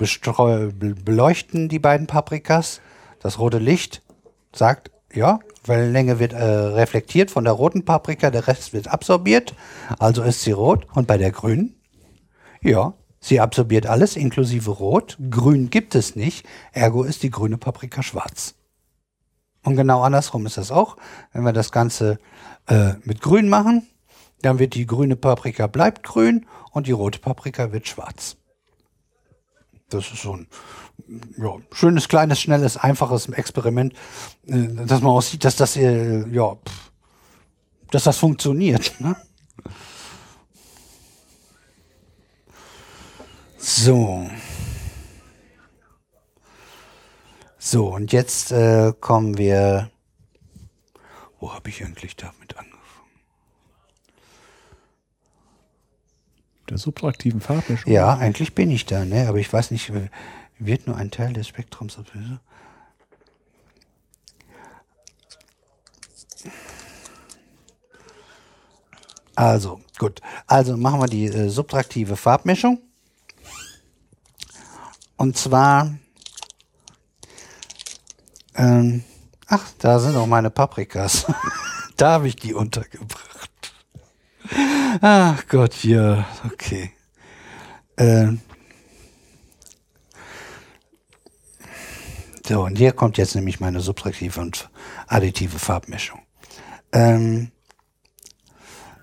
beleuchten 1.05 1.69
die 1.69 1.78
beiden 1.78 2.07
Paprikas. 2.07 2.81
Das 3.20 3.39
rote 3.39 3.59
Licht 3.59 4.02
sagt, 4.52 4.91
ja, 5.12 5.41
Wellenlänge 5.65 6.19
wird 6.19 6.33
äh, 6.33 6.43
reflektiert 6.43 7.31
von 7.31 7.44
der 7.44 7.52
roten 7.52 7.85
Paprika, 7.85 8.31
der 8.31 8.47
Rest 8.49 8.73
wird 8.73 8.89
absorbiert, 8.89 9.55
also 9.99 10.23
ist 10.23 10.43
sie 10.43 10.52
rot. 10.52 10.86
Und 10.94 11.07
bei 11.07 11.19
der 11.19 11.31
grünen, 11.31 11.75
ja, 12.62 12.94
sie 13.23 13.41
absorbiert 13.41 13.86
alles 13.86 14.17
inklusive 14.17 14.70
Rot. 14.70 15.17
Grün 15.31 15.70
gibt 15.70 15.94
es 15.94 16.15
nicht, 16.15 16.47
ergo 16.73 17.05
ist 17.05 17.23
die 17.23 17.31
grüne 17.31 17.57
Paprika 17.57 18.02
schwarz. 18.02 18.55
Und 19.62 19.76
genau 19.76 20.02
andersrum 20.02 20.44
ist 20.44 20.59
das 20.59 20.70
auch. 20.70 20.97
Wenn 21.33 21.44
wir 21.44 21.52
das 21.52 21.73
Ganze 21.73 22.18
äh, 22.67 22.94
mit 23.05 23.23
Grün 23.23 23.49
machen, 23.49 23.86
dann 24.42 24.59
wird 24.59 24.75
die 24.75 24.86
grüne 24.86 25.15
Paprika 25.15 25.68
bleibt 25.68 26.02
grün 26.02 26.47
und 26.73 26.89
die 26.89 26.92
rote 26.92 27.20
Paprika 27.20 27.73
wird 27.73 27.86
schwarz. 27.86 28.36
Das 29.89 30.10
ist 30.10 30.23
so 30.23 30.36
ein 30.36 30.49
ja, 31.36 31.57
schönes, 31.70 32.09
kleines, 32.09 32.41
schnelles, 32.41 32.76
einfaches 32.76 33.28
Experiment, 33.28 33.94
äh, 34.47 34.67
dass 34.86 35.01
man 35.01 35.12
auch 35.12 35.23
sieht, 35.23 35.44
dass 35.44 35.55
das, 35.55 35.76
äh, 35.76 36.28
ja, 36.28 36.57
pff, 36.57 36.92
dass 37.92 38.05
das 38.05 38.18
funktioniert. 38.18 39.01
Ne? 39.01 39.17
So. 43.65 44.28
So, 47.60 47.94
und 47.94 48.12
jetzt 48.12 48.50
äh, 48.50 48.92
kommen 49.00 49.39
wir. 49.39 49.89
Wo 51.39 51.55
habe 51.55 51.68
ich 51.68 51.84
eigentlich 51.84 52.16
damit 52.16 52.57
angefangen? 52.57 53.10
Der 56.68 56.78
subtraktiven 56.78 57.41
Farbmischung. 57.41 57.92
Ja, 57.92 58.16
eigentlich 58.16 58.52
bin 58.57 58.68
ich 58.73 58.84
da, 58.84 59.05
ne? 59.05 59.28
Aber 59.28 59.39
ich 59.39 59.52
weiß 59.52 59.70
nicht, 59.70 59.92
wird 60.58 60.89
nur 60.89 60.97
ein 60.97 61.12
Teil 61.12 61.32
des 61.32 61.47
Spektrums? 61.47 61.97
Also, 69.36 69.81
gut. 70.00 70.20
Also 70.49 70.76
machen 70.76 71.00
wir 71.00 71.07
die 71.07 71.26
äh, 71.26 71.49
subtraktive 71.49 72.16
Farbmischung. 72.16 72.81
Und 75.23 75.39
zwar, 75.39 75.94
ähm, 78.57 79.05
ach, 79.47 79.70
da 79.78 80.01
sind 80.01 80.17
auch 80.17 80.26
meine 80.26 80.51
Paprikas. 80.51 81.26
da 81.97 82.15
habe 82.15 82.26
ich 82.26 82.34
die 82.34 82.55
untergebracht. 82.55 83.73
Ach 85.01 85.47
Gott, 85.47 85.84
ja, 85.84 86.26
okay. 86.44 86.91
Ähm, 87.97 88.41
so, 92.44 92.65
und 92.65 92.76
hier 92.76 92.91
kommt 92.91 93.17
jetzt 93.17 93.36
nämlich 93.36 93.60
meine 93.60 93.78
subtraktive 93.78 94.41
und 94.41 94.70
additive 95.07 95.60
Farbmischung. 95.60 96.23
Ähm, 96.91 97.52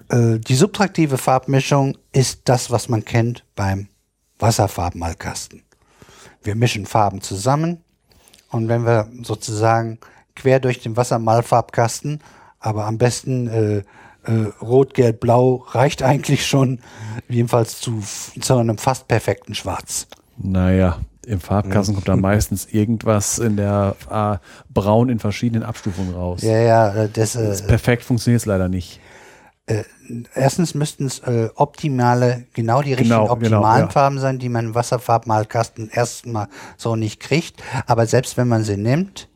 äh, 0.09 0.37
die 0.37 0.55
subtraktive 0.55 1.17
Farbmischung 1.17 1.97
ist 2.11 2.41
das, 2.43 2.71
was 2.71 2.89
man 2.89 3.05
kennt 3.05 3.45
beim 3.55 3.87
Wasserfarbenmalkasten. 4.37 5.63
Wir 6.43 6.55
mischen 6.55 6.85
Farben 6.85 7.21
zusammen 7.21 7.83
und 8.49 8.67
wenn 8.67 8.85
wir 8.85 9.07
sozusagen 9.23 9.99
quer 10.35 10.59
durch 10.59 10.79
den 10.81 10.97
Wassermalfarbkasten, 10.97 12.21
aber 12.59 12.85
am 12.85 12.97
besten 12.97 13.47
äh, 13.47 13.77
äh, 14.23 14.51
Rot, 14.61 14.93
Gelb, 14.93 15.19
Blau 15.19 15.65
reicht 15.71 16.03
eigentlich 16.03 16.45
schon, 16.45 16.79
jedenfalls 17.27 17.79
zu, 17.79 18.01
zu 18.39 18.57
einem 18.57 18.77
fast 18.77 19.07
perfekten 19.07 19.55
Schwarz. 19.55 20.07
Naja, 20.37 20.99
im 21.25 21.39
Farbkasten 21.39 21.95
kommt 21.95 22.07
da 22.07 22.15
meistens 22.15 22.65
irgendwas 22.71 23.39
in 23.39 23.57
der 23.57 23.95
äh, 24.09 24.37
Braun 24.73 25.09
in 25.09 25.19
verschiedenen 25.19 25.63
Abstufungen 25.63 26.13
raus. 26.13 26.41
Ja, 26.41 26.57
ja, 26.59 26.93
äh, 26.95 27.09
das, 27.09 27.35
äh, 27.35 27.55
Perfekt 27.67 28.03
funktioniert 28.03 28.41
es 28.41 28.45
leider 28.45 28.67
nicht. 28.67 28.99
Erstens 30.33 30.73
müssten 30.73 31.05
es 31.05 31.19
äh, 31.19 31.49
optimale, 31.55 32.45
genau 32.53 32.81
die 32.81 32.93
richtigen 32.93 33.09
Genau, 33.19 33.29
optimalen 33.31 33.61
genau, 33.75 33.87
ja. 33.87 33.89
Farben 33.89 34.19
sein, 34.19 34.39
die 34.39 34.49
man 34.49 34.65
im 34.65 34.75
Wasserfarbmalkasten 34.75 35.89
erstmal 35.89 36.47
so 36.77 36.95
nicht 36.95 37.19
kriegt. 37.19 37.61
Aber 37.85 38.05
selbst 38.07 38.37
wenn 38.37 38.47
man 38.47 38.63
sie 38.63 38.77
nimmt, 38.77 39.29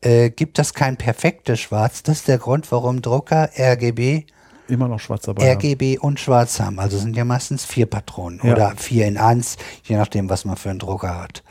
äh, 0.00 0.30
gibt 0.30 0.58
das 0.58 0.74
kein 0.74 0.96
perfektes 0.96 1.60
Schwarz. 1.60 2.02
Das 2.02 2.18
ist 2.18 2.28
der 2.28 2.38
Grund, 2.38 2.70
warum 2.70 3.02
Drucker 3.02 3.50
RGB, 3.58 4.24
Immer 4.68 4.86
noch 4.88 5.00
schwarz 5.00 5.22
dabei. 5.22 5.42
haben. 5.50 5.56
RGB 5.58 5.98
und 5.98 6.20
Schwarz 6.20 6.60
haben. 6.60 6.78
Also 6.78 6.98
sind 6.98 7.16
ja 7.16 7.24
meistens 7.24 7.64
vier 7.64 7.86
Patronen 7.86 8.40
Ja. 8.44 8.52
oder 8.52 8.72
vier 8.76 9.06
in 9.06 9.16
eins, 9.16 9.56
je 9.84 9.96
nachdem, 9.96 10.28
was 10.28 10.44
man 10.44 10.56
für 10.56 10.68
einen 10.70 10.78
Drucker 10.78 11.18
hat. 11.22 11.42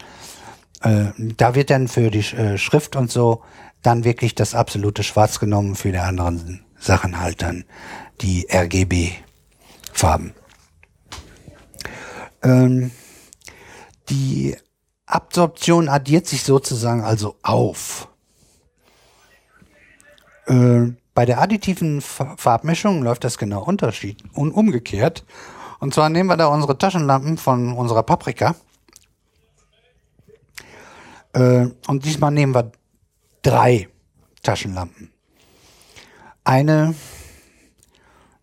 Äh, 0.83 1.05
da 1.17 1.55
wird 1.55 1.71
dann 1.71 1.87
für 1.87 2.11
die 2.11 2.19
äh, 2.19 2.59
Schrift 2.59 2.95
und 2.95 3.09
so 3.09 3.41
dann 3.81 4.03
wirklich 4.03 4.35
das 4.35 4.53
absolute 4.53 5.01
Schwarz 5.01 5.39
genommen, 5.39 5.73
für 5.75 5.91
die 5.91 5.97
anderen 5.97 6.63
Sachen 6.79 7.19
halt 7.19 7.41
dann 7.41 7.65
die 8.21 8.47
RGB-Farben. 8.51 10.33
Ähm, 12.43 12.91
die 14.09 14.55
Absorption 15.05 15.89
addiert 15.89 16.27
sich 16.27 16.43
sozusagen 16.43 17.03
also 17.03 17.35
auf. 17.43 18.09
Äh, 20.47 20.87
bei 21.13 21.25
der 21.25 21.41
additiven 21.41 22.01
Fa- 22.01 22.35
Farbmischung 22.37 23.01
läuft 23.01 23.23
das 23.23 23.37
genau 23.37 23.63
unterschied 23.63 24.23
und 24.33 24.51
umgekehrt. 24.51 25.25
Und 25.79 25.93
zwar 25.93 26.09
nehmen 26.09 26.29
wir 26.29 26.37
da 26.37 26.47
unsere 26.47 26.77
Taschenlampen 26.77 27.37
von 27.37 27.73
unserer 27.73 28.03
Paprika. 28.03 28.55
Äh, 31.33 31.67
und 31.87 32.05
diesmal 32.05 32.31
nehmen 32.31 32.53
wir 32.55 32.71
drei 33.41 33.89
Taschenlampen. 34.43 35.11
Eine 36.43 36.95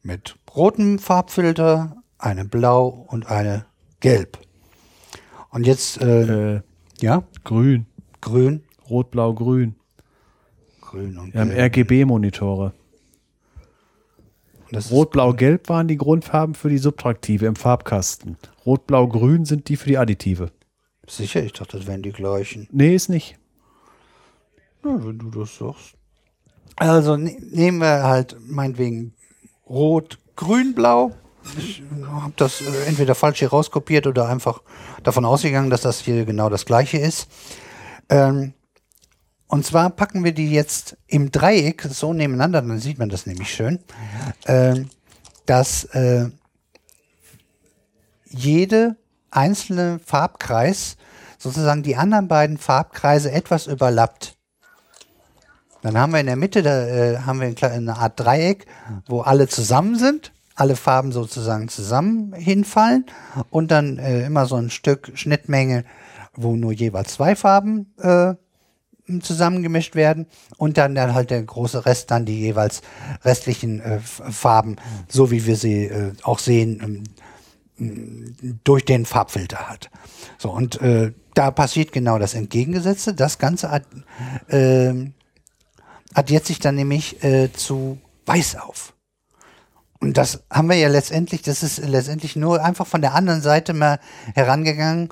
mit 0.05 0.37
rotem 0.55 0.99
Farbfilter, 1.01 1.97
eine 2.19 2.45
blau 2.45 2.87
und 3.09 3.27
eine 3.27 3.67
gelb. 4.01 4.39
Und 5.51 5.67
jetzt, 5.67 6.01
äh, 6.01 6.57
Äh, 6.57 6.61
ja, 7.01 7.25
grün. 7.43 7.87
grün, 8.21 8.63
Rot, 8.89 9.11
Blau, 9.11 9.35
Grün. 9.35 9.75
grün 10.81 11.19
und 11.19 11.33
Wir 11.35 11.41
haben. 11.41 11.51
RGB-Monitore. 11.51 12.73
Rot, 14.91 15.11
Blau, 15.13 15.33
Gelb 15.33 15.69
waren 15.69 15.87
die 15.89 15.97
Grundfarben 15.97 16.55
für 16.55 16.69
die 16.69 16.79
Subtraktive 16.79 17.47
im 17.47 17.55
Farbkasten. 17.57 18.37
Rot, 18.67 18.87
Blau, 18.87 19.07
Grün 19.09 19.45
sind 19.45 19.69
die 19.69 19.77
für 19.77 19.89
die 19.89 19.99
Additive. 19.99 20.51
Sicher, 21.07 21.43
ich 21.45 21.53
dachte, 21.53 21.77
das 21.79 21.87
wären 21.87 22.03
die 22.03 22.13
gleichen. 22.13 22.67
Nee, 22.73 22.95
ist 22.95 23.09
nicht. 23.09 23.39
Ja, 24.85 25.05
wenn 25.05 25.19
du 25.19 25.31
das 25.31 25.57
sagst. 25.57 25.95
Also 26.77 27.17
ne 27.17 27.37
nehmen 27.41 27.79
wir 27.79 28.03
halt 28.03 28.37
meinetwegen 28.47 29.15
Rot, 29.69 30.19
Grün, 30.37 30.75
Blau. 30.75 31.13
Ich 31.59 31.83
habe 32.07 32.33
das 32.37 32.61
äh, 32.61 32.87
entweder 32.87 33.15
falsch 33.15 33.41
hier 33.41 33.51
rauskopiert 33.51 34.07
oder 34.07 34.29
einfach 34.29 34.63
davon 35.03 35.25
ausgegangen, 35.25 35.71
dass 35.71 35.83
das 35.83 36.01
hier 36.01 36.25
genau 36.25 36.49
das 36.49 36.65
gleiche 36.65 36.99
ist. 36.99 37.29
Ähm, 38.09 38.55
und 39.47 39.65
zwar 39.65 39.91
packen 39.91 40.25
wir 40.25 40.33
die 40.33 40.51
jetzt 40.51 40.97
im 41.07 41.31
Dreieck 41.31 41.83
so 41.83 42.13
nebeneinander, 42.13 42.63
dann 42.63 42.79
sieht 42.79 42.99
man 42.99 43.09
das 43.09 43.27
nämlich 43.27 43.53
schön, 43.53 43.79
ähm, 44.47 44.89
dass 45.47 45.85
äh, 45.85 46.31
jede 48.27 48.97
einzelne 49.31 50.01
Farbkreis 50.05 50.97
sozusagen 51.39 51.83
die 51.83 51.97
anderen 51.97 52.27
beiden 52.27 52.59
Farbkreise 52.59 53.31
etwas 53.31 53.67
überlappt. 53.67 54.34
Dann 55.85 55.99
haben 55.99 56.15
wir 56.15 56.21
in 56.21 56.27
der 56.27 56.37
Mitte, 56.37 56.63
da 56.63 56.87
äh, 56.87 57.19
haben 57.19 57.43
wir 57.43 57.71
eine 57.71 57.99
Art 57.99 58.19
Dreieck, 58.19 58.65
wo 59.07 59.21
alle 59.21 59.49
zusammen 59.49 59.99
sind, 59.99 60.33
alle 60.55 60.77
Farben 60.77 61.13
sozusagen 61.13 61.69
zusammen 61.69 62.33
hinfallen 62.33 63.05
und 63.51 63.71
dann 63.71 63.99
äh, 63.99 64.25
immer 64.25 64.47
so 64.47 64.57
ein 64.57 64.71
Stück 64.71 65.13
Schnittmenge, 65.15 65.85
wo 66.35 66.57
nur 66.57 66.73
jeweils 66.73 67.13
zwei 67.13 67.37
Farben 67.37 67.93
äh, 67.99 68.33
zusammengemischt 69.21 69.95
werden 69.95 70.27
und 70.57 70.79
dann, 70.79 70.95
dann 70.95 71.13
halt 71.13 71.29
der 71.29 71.43
große 71.43 71.85
Rest, 71.85 72.11
dann 72.11 72.25
die 72.25 72.41
jeweils 72.41 72.81
restlichen 73.23 73.81
äh, 73.83 74.01
Farben, 74.01 74.77
so 75.07 75.31
wie 75.31 75.45
wir 75.45 75.57
sie 75.57 75.85
äh, 75.85 76.13
auch 76.23 76.39
sehen, 76.39 77.05
ähm, 77.79 78.59
durch 78.65 78.87
den 78.87 79.05
Farbfilter 79.05 79.69
hat. 79.69 79.91
So, 80.39 80.51
und 80.51 80.81
äh, 80.81 81.13
da 81.35 81.51
passiert 81.51 81.93
genau 81.93 82.19
das 82.19 82.33
Entgegengesetzte. 82.33 83.13
Das 83.13 83.39
Ganze 83.39 83.71
hat, 83.71 83.83
ähm, 84.49 85.13
addiert 86.15 86.47
sich 86.47 86.59
dann 86.59 86.77
nämlich 86.77 87.23
äh, 87.23 87.53
zu 87.53 87.99
weiß 88.27 88.57
auf. 88.57 88.95
Und 90.01 90.17
das 90.17 90.45
haben 90.51 90.69
wir 90.69 90.77
ja 90.77 90.89
letztendlich, 90.89 91.43
das 91.43 91.63
ist 91.63 91.79
letztendlich 91.79 92.37
nur 92.37 92.63
einfach 92.63 92.87
von 92.87 93.01
der 93.01 93.15
anderen 93.15 93.43
Seite 93.43 93.73
mal 93.73 94.01
herangegangen. 94.35 95.09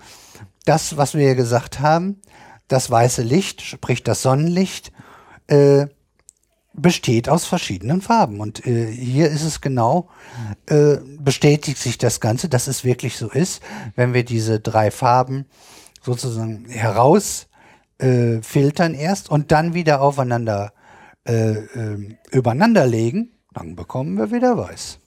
Das, 0.65 0.97
was 0.97 1.15
wir 1.15 1.27
ja 1.27 1.35
gesagt 1.35 1.81
haben, 1.81 2.21
das 2.69 2.91
weiße 2.91 3.23
Licht, 3.23 3.63
sprich 3.63 4.03
das 4.03 4.23
Sonnenlicht, 4.23 4.93
äh, 5.47 5.87
besteht 6.75 7.29
aus 7.29 7.45
verschiedenen 7.45 8.01
Farben. 8.01 8.41
Und 8.41 8.67
äh, 8.67 8.91
hier 8.91 9.31
ist 9.31 9.45
es 9.45 9.61
genau, 9.61 10.09
äh, 10.67 10.97
bestätigt 11.19 11.79
sich 11.79 11.99
das 11.99 12.21
Ganze, 12.21 12.49
dass 12.49 12.67
es 12.67 12.85
wirklich 12.85 13.17
so 13.17 13.31
ist, 13.31 13.63
wenn 13.95 14.15
wir 14.15 14.25
diese 14.25 14.61
drei 14.61 14.91
Farben 14.91 15.47
sozusagen 16.03 16.67
heraus 16.69 17.47
äh, 17.99 18.41
erst 18.95 19.31
und 19.31 19.53
dann 19.53 19.75
wieder 19.75 20.01
aufeinander 20.01 20.73
äh, 21.27 21.53
äh, 21.53 22.17
übereinander 22.31 22.87
legen, 22.87 23.31
dann 23.53 23.77
bekommen 23.77 24.17
wir 24.17 24.31
wieder 24.31 24.57
weiß. 24.57 24.99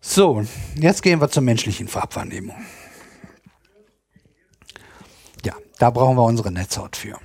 So, 0.00 0.44
jetzt 0.76 1.02
gehen 1.02 1.20
wir 1.20 1.28
zur 1.28 1.42
menschlichen 1.42 1.88
Farbwahrnehmung. 1.88 2.56
Ja, 5.44 5.54
da 5.78 5.90
brauchen 5.90 6.16
wir 6.16 6.24
unsere 6.24 6.50
Netzhaut 6.50 6.96
für. 6.96 7.18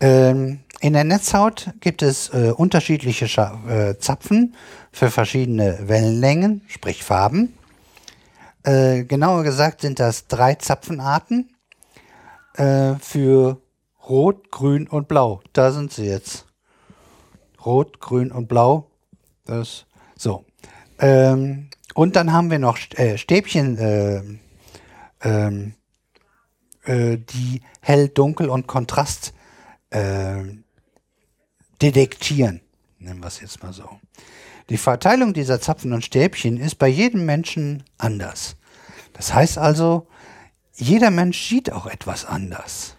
Ähm, 0.00 0.60
in 0.80 0.92
der 0.92 1.04
Netzhaut 1.04 1.72
gibt 1.80 2.02
es 2.02 2.28
äh, 2.30 2.52
unterschiedliche 2.56 3.28
Scha 3.28 3.60
äh, 3.68 3.98
Zapfen 3.98 4.54
für 4.92 5.10
verschiedene 5.10 5.78
Wellenlängen, 5.88 6.62
sprich 6.68 7.02
Farben. 7.02 7.54
Äh, 8.62 9.04
genauer 9.04 9.42
gesagt 9.42 9.80
sind 9.80 10.00
das 10.00 10.26
drei 10.26 10.54
Zapfenarten 10.54 11.54
äh, 12.54 12.94
für 13.00 13.60
Rot, 14.08 14.50
Grün 14.50 14.86
und 14.86 15.08
Blau. 15.08 15.40
Da 15.52 15.72
sind 15.72 15.92
sie 15.92 16.06
jetzt. 16.06 16.46
Rot, 17.64 18.00
Grün 18.00 18.30
und 18.30 18.48
Blau. 18.48 18.90
Das 19.44 19.86
so. 20.16 20.44
Ähm, 20.98 21.68
und 21.94 22.16
dann 22.16 22.32
haben 22.32 22.50
wir 22.50 22.58
noch 22.58 22.78
äh, 22.96 23.18
Stäbchen, 23.18 23.78
äh, 23.78 24.22
ähm, 25.22 25.74
äh, 26.84 27.18
die 27.18 27.62
hell, 27.80 28.08
dunkel 28.08 28.48
und 28.48 28.66
Kontrast 28.66 29.34
äh, 29.90 30.44
detektieren. 31.82 32.60
Nennen 32.98 33.20
wir 33.20 33.28
es 33.28 33.40
jetzt 33.40 33.62
mal 33.62 33.72
so. 33.72 33.88
Die 34.68 34.78
Verteilung 34.78 35.32
dieser 35.32 35.60
Zapfen 35.60 35.92
und 35.92 36.04
Stäbchen 36.04 36.56
ist 36.56 36.76
bei 36.76 36.88
jedem 36.88 37.24
Menschen 37.24 37.84
anders. 37.98 38.56
Das 39.12 39.32
heißt 39.32 39.58
also, 39.58 40.08
jeder 40.74 41.10
Mensch 41.10 41.48
sieht 41.48 41.72
auch 41.72 41.86
etwas 41.86 42.24
anders. 42.24 42.95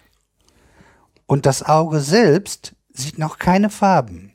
Und 1.28 1.46
das 1.46 1.62
Auge 1.62 2.00
selbst 2.00 2.74
sieht 2.94 3.20
noch 3.20 3.38
keine 3.38 3.70
Farben. 3.70 4.32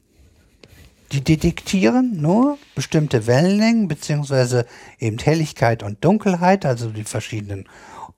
Die 1.11 1.23
detektieren 1.23 2.21
nur 2.23 2.59
bestimmte 2.75 3.27
Wellenlängen 3.27 3.89
beziehungsweise 3.89 4.67
eben 4.99 5.19
Helligkeit 5.19 5.83
und 5.83 6.05
Dunkelheit, 6.05 6.65
also 6.65 6.91
die 6.91 7.05
verschiedenen 7.05 7.69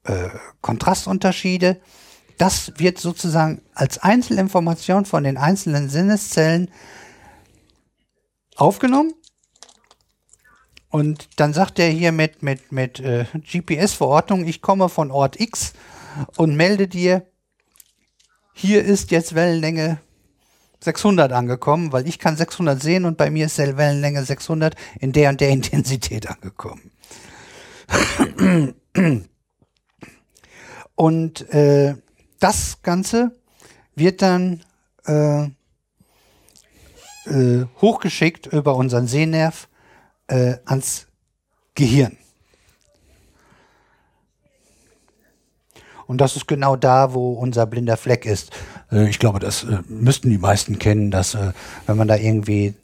äh, 0.05 0.29
Kontrastunterschiede. 0.61 1.81
Das 2.39 2.73
wird 2.77 2.99
sozusagen 2.99 3.63
als 3.75 3.99
Einzelinformation 3.99 5.07
von 5.07 5.25
den 5.25 5.37
einzelnen 5.37 5.89
Sinneszellen 5.89 6.71
aufgenommen. 8.57 9.15
Und 10.89 11.29
dann 11.41 11.53
sagt 11.53 11.81
er 11.81 11.89
hier 11.89 12.13
mit, 12.13 12.43
mit, 12.43 12.71
mit 12.71 13.01
äh, 13.01 13.25
GPS-Verordnung, 13.35 14.47
ich 14.47 14.63
komme 14.63 14.89
von 14.89 15.11
Ort 15.11 15.41
X 15.41 15.73
und 16.37 16.55
melde 16.55 16.87
dir, 16.87 17.27
hier 18.55 18.85
ist 18.85 19.11
jetzt 19.11 19.35
Wellenlänge 19.35 19.99
600 20.81 21.33
angekommen, 21.33 21.93
weil 21.93 22.07
ich 22.07 22.19
kann 22.19 22.37
600 22.37 22.81
sehen 22.81 23.05
und 23.05 23.19
bei 23.19 23.31
mir 23.31 23.47
ist 23.47 23.59
Wellenlänge 23.77 24.25
600 24.25 24.75
in 25.01 25.13
der 25.13 25.31
und 25.31 25.41
der 25.41 25.49
Intensität 25.51 26.29
angekommen. 26.29 26.91
Und 30.97 31.49
äh, 31.51 31.97
das 32.39 32.83
Ganze 32.83 33.33
wird 33.97 34.23
dann 34.23 34.63
äh, 35.07 35.49
äh, 37.27 37.67
hochgeschickt 37.81 38.47
über 38.47 38.77
unseren 38.77 39.09
Sehnerv 39.09 39.69
äh, 40.29 40.59
ans 40.65 41.09
Gehirn. 41.75 42.17
Und 46.07 46.21
das 46.21 46.37
ist 46.37 46.47
genau 46.49 46.77
da, 46.77 47.15
wo 47.15 47.33
unser 47.33 47.67
blinder 47.67 47.97
Fleck 47.97 48.27
ist. 48.27 48.51
Äh, 48.93 49.09
ich 49.09 49.19
glaube, 49.19 49.39
das 49.41 49.65
äh, 49.65 49.79
müssten 49.89 50.31
die 50.31 50.39
meisten 50.39 50.79
kennen, 50.79 51.11
dass 51.11 51.35
äh, 51.35 51.53
wenn 51.87 51.97
man 51.97 52.09
da 52.09 52.17
irgendwie 52.17 52.75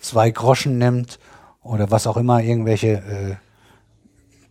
zwei 0.00 0.30
Groschen 0.30 0.78
nimmt 0.78 1.18
oder 1.62 1.90
was 1.90 2.06
auch 2.06 2.16
immer, 2.16 2.42
irgendwelche 2.42 2.88
äh, 2.88 3.34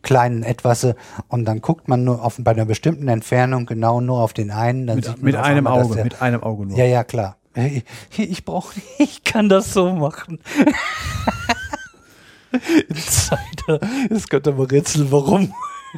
kleinen 0.01 0.43
Etwasse 0.43 0.95
und 1.30 1.45
dann 1.45 1.61
guckt 1.61 1.88
man 1.88 2.03
nur 2.03 2.23
auf, 2.23 2.35
bei 2.39 2.51
einer 2.51 2.65
bestimmten 2.65 3.07
Entfernung 3.07 3.65
genau 3.65 4.01
nur 4.01 4.19
auf 4.22 4.33
den 4.33 4.51
einen. 4.51 4.85
Dann 4.85 5.01
sieht 5.01 5.14
Mit, 5.14 5.17
man 5.17 5.25
mit 5.25 5.35
einem 5.38 5.67
einmal, 5.67 5.83
Auge, 5.83 5.95
der- 5.95 6.03
mit 6.03 6.22
einem 6.22 6.43
Auge 6.43 6.65
nur. 6.67 6.77
ja, 6.77 6.85
ja, 6.85 7.03
klar. 7.03 7.38
Ich, 7.55 7.83
ich 8.19 8.43
brauche, 8.45 8.73
ich 8.99 9.23
kann 9.23 9.47
das 9.49 9.73
so 9.73 9.93
machen. 9.93 10.39
Insider. 12.88 13.80
Es 14.09 14.27
könnte 14.27 14.51
mal 14.53 14.65
rätseln, 14.67 15.11
warum. 15.11 15.53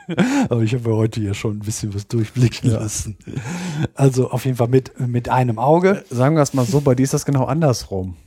Aber 0.50 0.62
ich 0.62 0.74
habe 0.74 0.90
ja 0.90 0.96
heute 0.96 1.22
ja 1.22 1.34
schon 1.34 1.58
ein 1.58 1.60
bisschen 1.60 1.94
was 1.94 2.08
durchblicken 2.08 2.72
lassen. 2.72 3.18
Also 3.96 4.30
auf 4.30 4.46
jeden 4.46 4.58
Fall 4.58 4.68
mit, 4.68 5.00
mit 5.00 5.30
einem 5.30 5.60
Auge. 5.60 6.04
Sagen 6.10 6.36
wir 6.36 6.42
es 6.42 6.54
mal 6.54 6.66
so, 6.66 6.82
bei 6.82 6.96
dir 6.96 7.04
ist 7.04 7.14
das 7.14 7.26
genau 7.26 7.46
andersrum. 7.46 8.18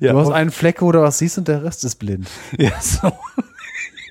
Ja, 0.00 0.12
du 0.12 0.18
hast 0.18 0.30
einen 0.30 0.50
Fleck, 0.50 0.82
wo 0.82 0.90
du 0.92 1.00
was 1.00 1.18
siehst 1.18 1.38
und 1.38 1.48
der 1.48 1.62
Rest 1.62 1.84
ist 1.84 1.96
blind. 1.96 2.28
ja, 2.58 2.72
so. 2.80 3.12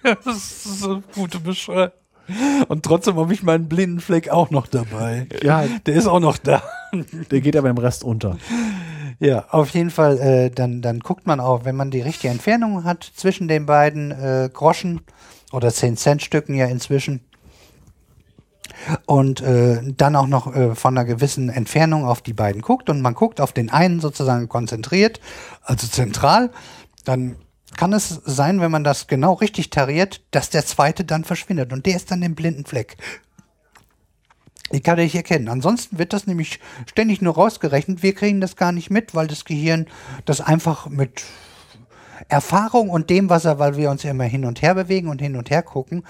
Ja, 0.04 0.16
das 0.24 0.38
ist 0.38 0.80
so 0.80 0.92
eine 0.92 1.04
gute 1.14 1.40
Beschreibung. 1.40 1.92
Und 2.68 2.84
trotzdem 2.84 3.16
habe 3.16 3.34
ich 3.34 3.44
meinen 3.44 3.68
blinden 3.68 4.00
Fleck 4.00 4.30
auch 4.30 4.52
noch 4.52 4.68
dabei. 4.68 5.28
Ja. 5.42 5.66
Der 5.86 5.96
ist 5.96 6.08
auch 6.08 6.20
noch 6.20 6.38
da. 6.38 6.62
Der 7.32 7.42
geht 7.42 7.56
aber 7.56 7.70
im 7.70 7.78
Rest 7.78 8.04
unter. 8.04 8.38
Ja, 9.20 9.46
auf 9.50 9.72
jeden 9.72 9.90
Fall, 9.90 10.18
äh, 10.20 10.50
dann, 10.50 10.82
dann 10.82 11.00
guckt 11.00 11.28
man 11.28 11.40
auch, 11.40 11.66
wenn 11.66 11.76
man 11.76 11.92
die 11.92 12.02
richtige 12.02 12.30
Entfernung 12.30 12.86
hat 12.86 13.04
zwischen 13.04 13.48
den 13.48 13.66
beiden 13.66 14.12
äh, 14.12 14.50
Groschen 14.52 15.02
oder 15.52 15.70
10-Cent-Stücken 15.70 16.56
ja 16.56 16.68
inzwischen. 16.68 17.22
Und 19.06 19.42
äh, 19.42 19.82
dann 19.98 20.16
auch 20.16 20.28
noch 20.28 20.56
äh, 20.56 20.74
von 20.74 20.98
einer 20.98 21.06
gewissen 21.06 21.50
Entfernung 21.50 22.06
auf 22.06 22.22
die 22.22 22.34
beiden 22.34 22.62
guckt 22.62 22.90
und 22.90 23.02
man 23.02 23.14
guckt 23.14 23.42
auf 23.42 23.52
den 23.52 23.70
einen 23.70 24.00
sozusagen 24.00 24.48
konzentriert, 24.48 25.20
also 25.64 25.86
zentral, 25.86 26.52
dann 27.04 27.36
kann 27.76 27.92
es 27.92 28.22
sein, 28.26 28.62
wenn 28.62 28.72
man 28.72 28.86
das 28.86 29.08
genau 29.08 29.34
richtig 29.34 29.70
tariert, 29.70 30.22
dass 30.32 30.50
der 30.50 30.66
zweite 30.66 31.04
dann 31.04 31.26
verschwindet 31.26 31.74
und 31.74 31.86
der 31.86 31.98
ist 31.98 32.10
dann 32.10 32.22
im 32.22 32.36
blinden 32.36 32.66
Fleck. 32.66 32.98
Die 34.72 34.82
kann 34.82 35.00
ich 35.00 35.16
erkennen. 35.16 35.50
Ansonsten 35.50 35.98
wird 35.98 36.14
das 36.14 36.28
nämlich 36.28 36.60
ständig 36.86 37.22
nur 37.22 37.36
rausgerechnet. 37.36 38.04
Wir 38.04 38.14
kriegen 38.14 38.42
das 38.42 38.56
gar 38.56 38.72
nicht 38.72 38.90
mit, 38.90 39.16
weil 39.16 39.28
das 39.28 39.46
Gehirn 39.46 39.88
das 40.26 40.42
einfach 40.42 40.88
mit 40.88 41.24
Erfahrung 42.28 42.90
und 42.90 43.10
dem, 43.10 43.30
was 43.30 43.46
er, 43.46 43.60
weil 43.60 43.78
wir 43.78 43.90
uns 43.90 44.04
immer 44.04 44.26
hin 44.26 44.46
und 44.46 44.62
her 44.62 44.76
bewegen 44.76 45.08
und 45.08 45.22
hin 45.22 45.36
und 45.36 45.50
her 45.50 45.64
gucken, 45.64 46.04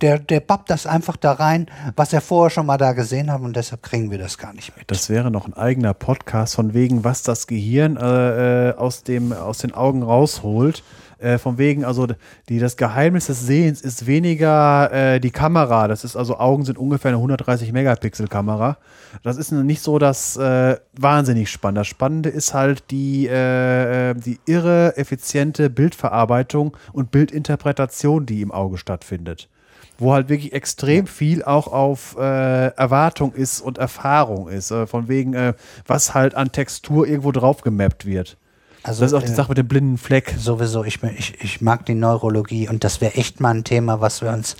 der, 0.00 0.18
der 0.18 0.40
babbt 0.40 0.70
das 0.70 0.86
einfach 0.86 1.16
da 1.16 1.32
rein, 1.32 1.66
was 1.96 2.12
er 2.12 2.20
vorher 2.20 2.50
schon 2.50 2.66
mal 2.66 2.76
da 2.76 2.92
gesehen 2.92 3.32
hat 3.32 3.40
und 3.40 3.56
deshalb 3.56 3.82
kriegen 3.82 4.10
wir 4.10 4.18
das 4.18 4.38
gar 4.38 4.52
nicht 4.52 4.76
mit. 4.76 4.90
Das 4.90 5.08
wäre 5.08 5.30
noch 5.30 5.46
ein 5.46 5.54
eigener 5.54 5.94
Podcast 5.94 6.54
von 6.54 6.74
wegen, 6.74 7.02
was 7.02 7.22
das 7.22 7.46
Gehirn 7.46 7.96
äh, 7.96 8.68
äh, 8.68 8.74
aus, 8.74 9.02
dem, 9.02 9.32
aus 9.32 9.58
den 9.58 9.72
Augen 9.72 10.02
rausholt. 10.02 10.82
Äh, 11.24 11.38
von 11.38 11.56
wegen, 11.56 11.86
also 11.86 12.06
die, 12.50 12.58
das 12.58 12.76
Geheimnis 12.76 13.26
des 13.26 13.46
Sehens 13.46 13.80
ist 13.80 14.06
weniger 14.06 14.92
äh, 14.92 15.20
die 15.20 15.30
Kamera. 15.30 15.88
Das 15.88 16.04
ist 16.04 16.16
also, 16.16 16.36
Augen 16.38 16.66
sind 16.66 16.76
ungefähr 16.76 17.08
eine 17.08 17.16
130 17.16 17.72
Megapixel 17.72 18.28
Kamera. 18.28 18.76
Das 19.22 19.38
ist 19.38 19.50
nicht 19.50 19.80
so 19.80 19.98
das 19.98 20.36
äh, 20.36 20.76
wahnsinnig 20.92 21.50
spannend. 21.50 21.78
Das 21.78 21.86
Spannende 21.86 22.28
ist 22.28 22.52
halt 22.52 22.90
die, 22.90 23.26
äh, 23.26 24.10
äh, 24.10 24.14
die 24.14 24.38
irre 24.44 24.98
effiziente 24.98 25.70
Bildverarbeitung 25.70 26.76
und 26.92 27.10
Bildinterpretation, 27.10 28.26
die 28.26 28.42
im 28.42 28.52
Auge 28.52 28.76
stattfindet 28.76 29.48
wo 29.96 30.12
halt 30.12 30.28
wirklich 30.28 30.52
extrem 30.52 31.06
viel 31.06 31.44
auch 31.44 31.68
auf 31.68 32.16
äh, 32.18 32.66
Erwartung 32.74 33.32
ist 33.32 33.60
und 33.60 33.78
Erfahrung 33.78 34.48
ist. 34.48 34.74
Von 34.86 35.06
wegen, 35.06 35.54
was 35.86 36.14
halt 36.14 36.34
an 36.34 36.50
Textur 36.50 37.06
irgendwo 37.06 37.30
drauf 37.30 37.60
gemappt 37.60 38.04
wird. 38.04 38.36
Also, 38.84 39.00
das 39.00 39.12
ist 39.12 39.18
auch 39.18 39.22
die 39.22 39.32
äh, 39.32 39.34
Sache 39.34 39.48
mit 39.48 39.58
dem 39.58 39.66
blinden 39.66 39.98
Fleck. 39.98 40.34
Sowieso, 40.38 40.84
ich, 40.84 41.02
ich, 41.02 41.42
ich 41.42 41.60
mag 41.62 41.86
die 41.86 41.94
Neurologie 41.94 42.68
und 42.68 42.84
das 42.84 43.00
wäre 43.00 43.14
echt 43.14 43.40
mal 43.40 43.54
ein 43.54 43.64
Thema, 43.64 44.02
was 44.02 44.20
wir 44.20 44.30
uns 44.30 44.56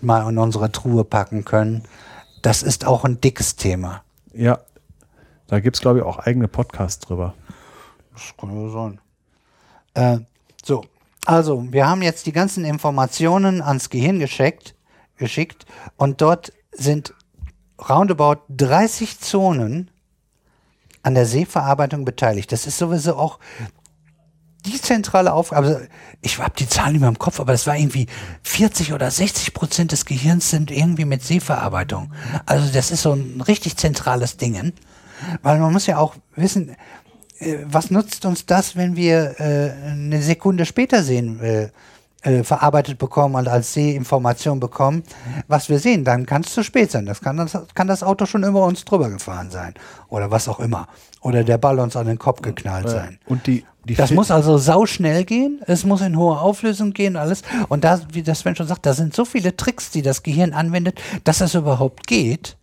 mal 0.00 0.26
in 0.28 0.38
unsere 0.38 0.72
Truhe 0.72 1.04
packen 1.04 1.44
können. 1.44 1.82
Das 2.40 2.62
ist 2.62 2.86
auch 2.86 3.04
ein 3.04 3.20
dickes 3.20 3.56
Thema. 3.56 4.02
Ja. 4.32 4.60
Da 5.46 5.60
gibt 5.60 5.76
es, 5.76 5.82
glaube 5.82 5.98
ich, 5.98 6.04
auch 6.04 6.18
eigene 6.18 6.48
Podcasts 6.48 7.06
drüber. 7.06 7.34
Das 8.14 8.34
kann 8.38 8.60
ja 8.60 8.70
sein. 8.70 9.00
Äh, 9.94 10.24
so, 10.64 10.82
also 11.26 11.70
wir 11.70 11.86
haben 11.86 12.00
jetzt 12.00 12.24
die 12.24 12.32
ganzen 12.32 12.64
Informationen 12.64 13.60
ans 13.60 13.90
Gehirn 13.90 14.18
geschickt, 14.18 14.74
geschickt 15.18 15.66
und 15.96 16.22
dort 16.22 16.52
sind 16.72 17.12
roundabout 17.78 18.40
30 18.48 19.20
Zonen 19.20 19.90
an 21.06 21.14
der 21.14 21.24
Sehverarbeitung 21.24 22.04
beteiligt. 22.04 22.50
Das 22.50 22.66
ist 22.66 22.78
sowieso 22.78 23.16
auch 23.16 23.38
die 24.66 24.80
zentrale 24.80 25.32
Aufgabe. 25.32 25.66
Also 25.68 25.80
ich 26.20 26.38
habe 26.40 26.54
die 26.58 26.68
Zahlen 26.68 26.98
mehr 26.98 27.08
im 27.08 27.18
Kopf, 27.18 27.38
aber 27.38 27.52
es 27.52 27.64
war 27.68 27.76
irgendwie 27.76 28.08
40 28.42 28.92
oder 28.92 29.08
60 29.08 29.54
Prozent 29.54 29.92
des 29.92 30.04
Gehirns 30.04 30.50
sind 30.50 30.72
irgendwie 30.72 31.04
mit 31.04 31.22
Sehverarbeitung. 31.22 32.12
Also 32.44 32.72
das 32.72 32.90
ist 32.90 33.02
so 33.02 33.12
ein 33.12 33.40
richtig 33.40 33.76
zentrales 33.76 34.36
Ding. 34.36 34.72
Weil 35.42 35.60
man 35.60 35.72
muss 35.72 35.86
ja 35.86 35.98
auch 35.98 36.16
wissen, 36.34 36.74
äh, 37.38 37.58
was 37.64 37.92
nutzt 37.92 38.26
uns 38.26 38.44
das, 38.44 38.74
wenn 38.74 38.96
wir 38.96 39.38
äh, 39.38 39.70
eine 39.88 40.20
Sekunde 40.20 40.66
später 40.66 41.04
sehen, 41.04 41.38
äh, 41.38 41.68
äh, 42.22 42.42
verarbeitet 42.42 42.98
bekommen 42.98 43.34
und 43.34 43.46
als 43.48 43.72
Sehinformation 43.72 44.58
bekommen, 44.60 45.02
was 45.48 45.68
wir 45.68 45.78
sehen, 45.78 46.04
dann 46.04 46.26
kann 46.26 46.42
es 46.42 46.52
zu 46.52 46.62
spät 46.64 46.90
sein. 46.90 47.06
Das 47.06 47.20
kann, 47.20 47.36
das 47.36 47.56
kann 47.74 47.86
das 47.86 48.02
Auto 48.02 48.26
schon 48.26 48.42
über 48.44 48.64
uns 48.64 48.84
drüber 48.84 49.08
gefahren 49.10 49.50
sein. 49.50 49.74
Oder 50.08 50.30
was 50.30 50.48
auch 50.48 50.60
immer. 50.60 50.88
Oder 51.20 51.44
der 51.44 51.58
Ball 51.58 51.78
uns 51.78 51.96
an 51.96 52.06
den 52.06 52.18
Kopf 52.18 52.42
geknallt 52.42 52.88
sein. 52.88 53.18
Und 53.26 53.46
die, 53.46 53.64
die 53.84 53.94
Das 53.94 54.08
Fil- 54.08 54.16
muss 54.16 54.30
also 54.30 54.58
sauschnell 54.58 55.24
gehen, 55.24 55.60
es 55.66 55.84
muss 55.84 56.00
in 56.00 56.16
hoher 56.16 56.40
Auflösung 56.40 56.92
gehen, 56.92 57.16
alles. 57.16 57.42
Und 57.68 57.84
da, 57.84 58.00
wie 58.12 58.22
das 58.22 58.40
Sven 58.40 58.56
schon 58.56 58.66
sagt, 58.66 58.86
da 58.86 58.94
sind 58.94 59.14
so 59.14 59.24
viele 59.24 59.56
Tricks, 59.56 59.90
die 59.90 60.02
das 60.02 60.22
Gehirn 60.22 60.52
anwendet, 60.52 61.00
dass 61.24 61.40
es 61.40 61.54
überhaupt 61.54 62.06
geht. 62.06 62.56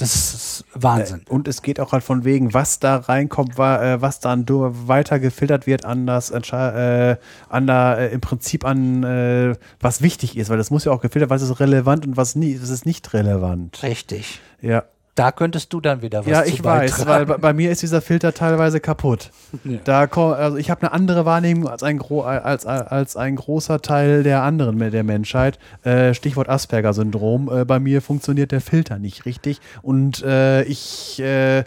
Das 0.00 0.14
ist 0.14 0.64
Wahnsinn. 0.72 1.20
Und 1.28 1.46
es 1.46 1.60
geht 1.60 1.78
auch 1.78 1.92
halt 1.92 2.02
von 2.02 2.24
wegen, 2.24 2.54
was 2.54 2.78
da 2.78 2.96
reinkommt, 2.96 3.58
äh, 3.58 4.00
was 4.00 4.18
dann 4.18 4.46
weiter 4.48 5.18
gefiltert 5.18 5.66
wird 5.66 5.84
an 5.84 6.06
das 6.06 6.30
äh, 6.30 7.16
an 7.50 7.66
da, 7.66 7.94
äh, 7.96 8.08
im 8.08 8.22
Prinzip 8.22 8.64
an 8.64 9.04
äh, 9.04 9.54
was 9.78 10.00
wichtig 10.00 10.38
ist, 10.38 10.48
weil 10.48 10.56
das 10.56 10.70
muss 10.70 10.86
ja 10.86 10.92
auch 10.92 11.02
gefiltert, 11.02 11.28
was 11.28 11.42
ist 11.42 11.60
relevant 11.60 12.06
und 12.06 12.16
was 12.16 12.34
nie, 12.34 12.58
was 12.62 12.70
ist 12.70 12.86
nicht 12.86 13.12
relevant. 13.12 13.82
Richtig. 13.82 14.40
Ja. 14.62 14.84
Da 15.14 15.32
könntest 15.32 15.72
du 15.72 15.80
dann 15.80 16.02
wieder 16.02 16.20
was 16.20 16.26
Ja, 16.26 16.44
zu 16.44 16.50
ich 16.50 16.62
weiß, 16.62 17.06
weil 17.06 17.26
bei, 17.26 17.36
bei 17.36 17.52
mir 17.52 17.70
ist 17.70 17.82
dieser 17.82 18.00
Filter 18.00 18.32
teilweise 18.32 18.80
kaputt. 18.80 19.30
Da 19.84 20.06
komm, 20.06 20.32
also 20.32 20.56
ich 20.56 20.70
habe 20.70 20.82
eine 20.82 20.92
andere 20.92 21.24
Wahrnehmung 21.24 21.68
als 21.68 21.82
ein, 21.82 21.98
gro 21.98 22.22
als, 22.22 22.66
als 22.66 23.16
ein 23.16 23.36
großer 23.36 23.82
Teil 23.82 24.22
der 24.22 24.42
anderen 24.42 24.78
der 24.90 25.04
Menschheit. 25.04 25.58
Äh, 25.82 26.14
Stichwort 26.14 26.48
Asperger-Syndrom. 26.48 27.50
Äh, 27.50 27.64
bei 27.64 27.80
mir 27.80 28.02
funktioniert 28.02 28.52
der 28.52 28.60
Filter 28.60 28.98
nicht 28.98 29.26
richtig 29.26 29.60
und 29.82 30.22
äh, 30.22 30.62
ich 30.64 31.20
äh, 31.20 31.64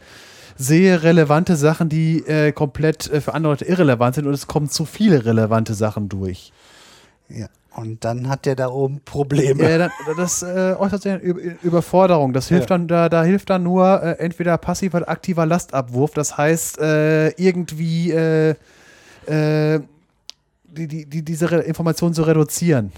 sehe 0.55 1.03
relevante 1.03 1.55
Sachen, 1.55 1.89
die 1.89 2.19
äh, 2.19 2.51
komplett 2.51 3.11
äh, 3.11 3.22
für 3.22 3.33
andere 3.33 3.53
Leute 3.53 3.65
irrelevant 3.65 4.15
sind 4.15 4.27
und 4.27 4.33
es 4.33 4.47
kommen 4.47 4.69
zu 4.69 4.85
viele 4.85 5.25
relevante 5.25 5.73
Sachen 5.73 6.09
durch. 6.09 6.51
Ja. 7.30 7.47
Und 7.75 8.05
dann 8.05 8.29
hat 8.29 8.45
der 8.45 8.55
da 8.55 8.67
oben 8.67 9.01
Probleme. 9.03 9.67
Ja, 9.67 9.77
dann, 9.77 9.91
das 10.15 10.43
äh, 10.43 10.75
äußert 10.77 11.01
sich 11.01 11.11
in 11.11 11.57
Überforderung. 11.63 12.31
Das 12.31 12.47
hilft 12.47 12.69
dann, 12.69 12.87
da, 12.87 13.09
da 13.09 13.23
hilft 13.23 13.49
dann 13.49 13.63
nur 13.63 14.03
äh, 14.03 14.11
entweder 14.19 14.57
passiver 14.59 14.99
oder 14.99 15.09
aktiver 15.09 15.45
Lastabwurf. 15.45 16.11
Das 16.11 16.37
heißt, 16.37 16.79
äh, 16.79 17.29
irgendwie 17.29 18.11
äh, 18.11 18.55
äh, 19.25 19.79
die, 20.65 20.87
die, 20.87 21.05
die, 21.05 21.23
diese 21.23 21.49
Re 21.49 21.61
Information 21.61 22.13
zu 22.13 22.23
reduzieren. 22.23 22.91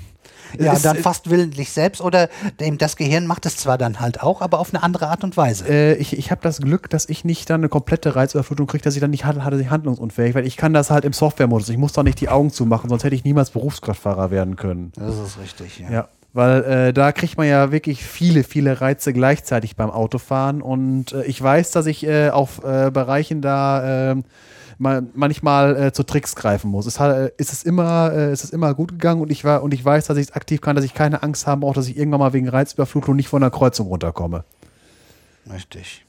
Ja, 0.59 0.73
Es- 0.73 0.81
dann 0.83 0.97
fast 0.97 1.29
willentlich 1.29 1.71
selbst 1.71 2.01
oder 2.01 2.29
dem, 2.59 2.77
das 2.77 2.95
Gehirn 2.95 3.27
macht 3.27 3.45
es 3.45 3.57
zwar 3.57 3.77
dann 3.77 3.99
halt 3.99 4.21
auch, 4.21 4.41
aber 4.41 4.59
auf 4.59 4.73
eine 4.73 4.83
andere 4.83 5.07
Art 5.09 5.23
und 5.23 5.37
Weise. 5.37 5.67
Äh, 5.67 5.95
ich 5.95 6.17
ich 6.17 6.31
habe 6.31 6.41
das 6.43 6.59
Glück, 6.61 6.89
dass 6.89 7.07
ich 7.09 7.25
nicht 7.25 7.49
dann 7.49 7.61
eine 7.61 7.69
komplette 7.69 8.15
Reizüberflutung 8.15 8.67
kriege, 8.67 8.83
dass 8.83 8.95
ich 8.95 9.01
dann 9.01 9.11
nicht 9.11 9.25
hatte, 9.25 9.43
hatte 9.43 9.59
ich 9.59 9.69
handlungsunfähig, 9.69 10.35
weil 10.35 10.45
ich 10.45 10.57
kann 10.57 10.73
das 10.73 10.91
halt 10.91 11.05
im 11.05 11.13
Softwaremodus. 11.13 11.69
Ich 11.69 11.77
muss 11.77 11.93
doch 11.93 12.03
nicht 12.03 12.19
die 12.21 12.29
Augen 12.29 12.51
zumachen, 12.51 12.89
sonst 12.89 13.03
hätte 13.03 13.15
ich 13.15 13.23
niemals 13.23 13.49
Berufskraftfahrer 13.51 14.31
werden 14.31 14.55
können. 14.55 14.91
Das 14.97 15.17
ist 15.17 15.39
richtig, 15.39 15.79
ja. 15.79 15.89
Ja, 15.91 16.07
weil 16.33 16.63
äh, 16.63 16.93
da 16.93 17.11
kriegt 17.11 17.37
man 17.37 17.47
ja 17.47 17.71
wirklich 17.71 18.03
viele, 18.03 18.43
viele 18.43 18.81
Reize 18.81 19.13
gleichzeitig 19.13 19.75
beim 19.75 19.89
Autofahren 19.89 20.61
und 20.61 21.13
äh, 21.13 21.23
ich 21.23 21.41
weiß, 21.41 21.71
dass 21.71 21.85
ich 21.85 22.05
äh, 22.05 22.29
auf 22.29 22.61
äh, 22.63 22.91
Bereichen 22.91 23.41
da 23.41 24.11
äh, 24.11 24.15
man, 24.77 25.09
manchmal 25.13 25.75
äh, 25.75 25.91
zu 25.93 26.03
Tricks 26.03 26.35
greifen 26.35 26.69
muss. 26.71 26.85
Es 26.85 26.99
hat, 26.99 27.15
äh, 27.15 27.31
ist, 27.37 27.53
es 27.53 27.63
immer, 27.63 28.11
äh, 28.13 28.33
ist 28.33 28.43
es 28.43 28.49
immer 28.51 28.73
gut 28.73 28.91
gegangen 28.91 29.21
und 29.21 29.31
ich 29.31 29.43
war 29.43 29.63
und 29.63 29.73
ich 29.73 29.83
weiß, 29.83 30.05
dass 30.07 30.17
ich 30.17 30.27
es 30.27 30.31
aktiv 30.33 30.61
kann, 30.61 30.75
dass 30.75 30.85
ich 30.85 30.93
keine 30.93 31.23
Angst 31.23 31.47
haben 31.47 31.61
brauche, 31.61 31.75
dass 31.75 31.87
ich 31.87 31.97
irgendwann 31.97 32.19
mal 32.19 32.33
wegen 32.33 32.49
Reizüberflutung 32.49 33.15
nicht 33.15 33.29
von 33.29 33.41
der 33.41 33.51
Kreuzung 33.51 33.87
runterkomme. 33.87 34.43
Richtig. 35.51 36.05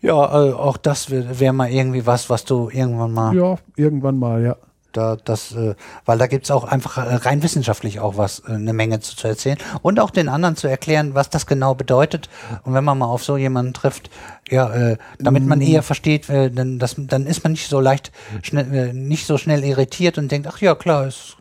Ja, 0.00 0.48
äh, 0.48 0.52
auch 0.52 0.76
das 0.76 1.10
wäre 1.10 1.40
wär 1.40 1.52
mal 1.52 1.70
irgendwie 1.70 2.04
was, 2.06 2.28
was 2.28 2.44
du 2.44 2.68
irgendwann 2.70 3.12
mal 3.12 3.34
Ja, 3.34 3.56
irgendwann 3.76 4.18
mal, 4.18 4.42
ja. 4.42 4.56
Da 4.96 5.16
das, 5.22 5.52
äh, 5.52 5.74
weil 6.04 6.18
da 6.18 6.26
gibt's 6.26 6.50
auch 6.50 6.64
einfach 6.64 6.98
äh, 6.98 7.14
rein 7.14 7.42
wissenschaftlich 7.42 8.00
auch 8.00 8.16
was, 8.16 8.40
äh, 8.40 8.52
eine 8.52 8.72
Menge 8.72 9.00
zu, 9.00 9.16
zu 9.16 9.28
erzählen 9.28 9.58
und 9.82 10.00
auch 10.00 10.10
den 10.10 10.28
anderen 10.28 10.56
zu 10.56 10.68
erklären, 10.68 11.14
was 11.14 11.30
das 11.30 11.46
genau 11.46 11.74
bedeutet. 11.74 12.28
Und 12.64 12.74
wenn 12.74 12.84
man 12.84 12.98
mal 12.98 13.06
auf 13.06 13.24
so 13.24 13.36
jemanden 13.36 13.74
trifft, 13.74 14.10
ja, 14.48 14.72
äh, 14.72 14.96
damit 15.18 15.46
man 15.46 15.60
eher 15.60 15.82
versteht, 15.82 16.28
äh, 16.28 16.50
dann, 16.50 16.78
das, 16.78 16.94
dann 16.98 17.26
ist 17.26 17.44
man 17.44 17.52
nicht 17.52 17.68
so 17.68 17.80
leicht, 17.80 18.12
schnell, 18.42 18.72
äh, 18.74 18.92
nicht 18.92 19.26
so 19.26 19.38
schnell 19.38 19.64
irritiert 19.64 20.18
und 20.18 20.30
denkt, 20.30 20.46
ach 20.46 20.60
ja, 20.60 20.74
klar, 20.74 21.06
ist 21.06 21.36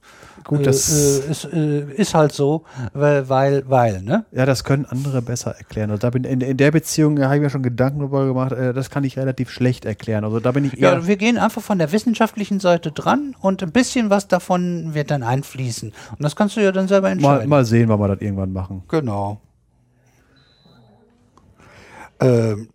Gut, 0.45 0.59
äh, 0.61 0.63
das- 0.63 0.89
äh, 0.89 1.31
ist, 1.31 1.45
äh, 1.45 1.93
ist 1.93 2.13
halt 2.13 2.31
so, 2.31 2.63
weil, 2.93 3.29
weil, 3.29 3.69
weil, 3.69 4.01
ne? 4.01 4.25
Ja, 4.31 4.45
das 4.45 4.63
können 4.63 4.85
andere 4.85 5.21
besser 5.21 5.51
erklären. 5.57 5.91
Also 5.91 6.01
da 6.01 6.09
bin 6.09 6.23
in, 6.23 6.41
in 6.41 6.57
der 6.57 6.71
Beziehung 6.71 7.17
äh, 7.17 7.23
habe 7.23 7.35
ich 7.37 7.41
mir 7.41 7.49
schon 7.49 7.63
Gedanken 7.63 7.99
darüber 7.99 8.25
gemacht, 8.25 8.51
äh, 8.51 8.73
das 8.73 8.89
kann 8.89 9.03
ich 9.03 9.17
relativ 9.17 9.49
schlecht 9.49 9.85
erklären. 9.85 10.23
Also 10.23 10.39
da 10.39 10.51
bin 10.51 10.65
ich. 10.65 10.73
Ja, 10.73 11.05
wir 11.07 11.17
gehen 11.17 11.37
einfach 11.37 11.61
von 11.61 11.77
der 11.77 11.91
wissenschaftlichen 11.91 12.59
Seite 12.59 12.91
dran 12.91 13.35
und 13.39 13.63
ein 13.63 13.71
bisschen 13.71 14.09
was 14.09 14.27
davon 14.27 14.93
wird 14.93 15.11
dann 15.11 15.23
einfließen. 15.23 15.89
Und 16.11 16.21
das 16.23 16.35
kannst 16.35 16.55
du 16.57 16.61
ja 16.61 16.71
dann 16.71 16.87
selber 16.87 17.07
mal, 17.07 17.13
entscheiden. 17.13 17.49
mal 17.49 17.65
sehen, 17.65 17.89
wann 17.89 17.99
wir 17.99 18.07
das 18.09 18.21
irgendwann 18.21 18.51
machen. 18.53 18.83
Genau. 18.87 19.39
Ähm, 22.19 22.69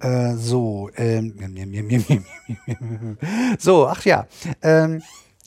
äh, 0.00 0.34
so, 0.34 0.90
ähm, 0.96 1.34
so, 3.58 3.86
ach 3.88 4.04
ja. 4.04 4.26
Ähm, 4.62 5.02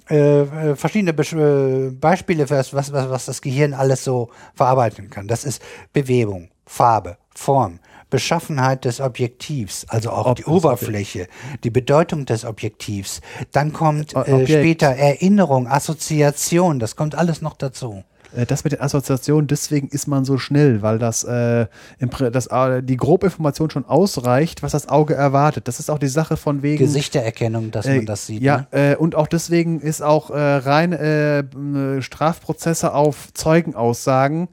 äh, 0.10 0.42
äh, 0.42 0.76
verschiedene 0.76 1.14
Besch 1.14 1.34
äh, 1.34 1.90
Beispiele 1.92 2.48
für 2.48 2.56
das, 2.56 2.74
was, 2.74 2.92
was, 2.92 3.10
was 3.10 3.26
das 3.26 3.42
Gehirn 3.42 3.74
alles 3.74 4.04
so 4.04 4.30
verarbeiten 4.56 5.10
kann. 5.10 5.28
Das 5.28 5.44
ist 5.44 5.62
Bewegung, 5.94 6.50
Farbe, 6.66 7.18
Form, 7.36 7.80
Beschaffenheit 8.10 8.86
des 8.86 9.02
Objektivs, 9.02 9.86
also 9.88 10.10
auch 10.12 10.26
Ob- 10.26 10.36
die 10.38 10.46
Oberfläche, 10.46 11.28
die 11.64 11.70
Bedeutung 11.70 12.26
des 12.26 12.44
Objektivs. 12.44 13.22
Dann 13.52 13.72
kommt 13.72 14.16
äh, 14.16 14.46
später 14.48 14.88
Erinnerung, 14.88 15.68
Assoziation, 15.68 16.80
das 16.80 16.96
kommt 16.96 17.16
alles 17.16 17.42
noch 17.42 17.54
dazu. 17.54 18.04
Äh, 18.36 18.46
Das 18.46 18.64
mit 18.64 18.74
den 18.74 18.82
Assoziationen, 18.82 19.48
deswegen 19.48 19.88
ist 19.90 20.08
man 20.08 20.26
so 20.26 20.38
schnell, 20.38 20.82
weil 20.82 21.00
das, 21.00 21.24
äh, 21.24 21.68
das 22.32 22.48
äh, 22.48 22.82
die 22.84 22.98
Grobinformation 22.98 23.70
schon 23.70 23.86
ausreicht, 23.86 24.64
was 24.64 24.72
das 24.72 24.88
Auge 24.90 25.14
erwartet. 25.16 25.68
Das 25.68 25.80
ist 25.80 25.90
auch 25.90 26.00
die 26.00 26.08
Sache 26.08 26.38
von 26.38 26.62
wegen. 26.64 26.78
Gesichtererkennung, 26.80 27.72
dass 27.72 27.86
Äh, 27.86 27.98
man 27.98 28.06
das 28.06 28.26
sieht. 28.28 28.42
Ja, 28.42 28.68
Ne? 28.72 28.92
äh, 28.94 28.96
und 28.96 29.16
auch 29.16 29.28
deswegen 29.28 29.80
ist 29.82 30.02
auch 30.02 30.30
äh, 30.30 30.38
rein 30.40 30.94
Strafprozesse 32.02 32.94
auf 32.94 33.34
Zeugenaussagen 33.34 34.48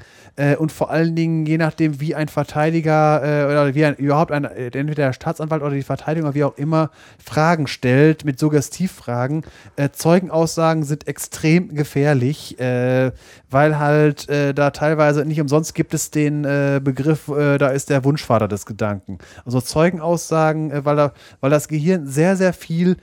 und 0.58 0.70
vor 0.70 0.90
allen 0.90 1.16
Dingen 1.16 1.46
je 1.46 1.56
nachdem, 1.56 2.00
wie 2.00 2.14
ein 2.14 2.28
Verteidiger 2.28 3.20
oder 3.22 3.74
wie 3.74 3.84
ein, 3.86 3.94
überhaupt 3.94 4.32
ein, 4.32 4.44
entweder 4.44 4.94
der 5.06 5.12
Staatsanwalt 5.14 5.62
oder 5.62 5.74
die 5.74 5.82
Verteidigung 5.82 6.28
oder 6.28 6.34
wie 6.34 6.44
auch 6.44 6.58
immer 6.58 6.90
Fragen 7.24 7.66
stellt 7.66 8.24
mit 8.26 8.38
Suggestivfragen. 8.38 9.44
Zeugenaussagen 9.92 10.82
sind 10.84 11.08
extrem 11.08 11.74
gefährlich, 11.74 12.58
äh, 12.60 13.12
weil 13.50 13.78
halt 13.78 14.28
äh, 14.28 14.52
da 14.54 14.70
teilweise 14.70 15.24
nicht 15.24 15.40
umsonst 15.40 15.74
gibt 15.74 15.94
es 15.94 16.10
den 16.10 16.44
äh, 16.44 16.80
Begriff, 16.82 17.28
äh, 17.28 17.58
da 17.58 17.68
ist 17.68 17.90
der 17.90 18.04
Wunschvater 18.04 18.48
des 18.48 18.66
Gedanken. 18.66 19.18
Also 19.44 19.60
Zeugenaussagen, 19.60 20.70
äh, 20.70 20.84
weil, 20.84 20.96
da, 20.96 21.12
weil 21.40 21.50
das 21.50 21.68
Gehirn 21.68 22.06
sehr, 22.06 22.36
sehr 22.36 22.52
viel 22.52 22.96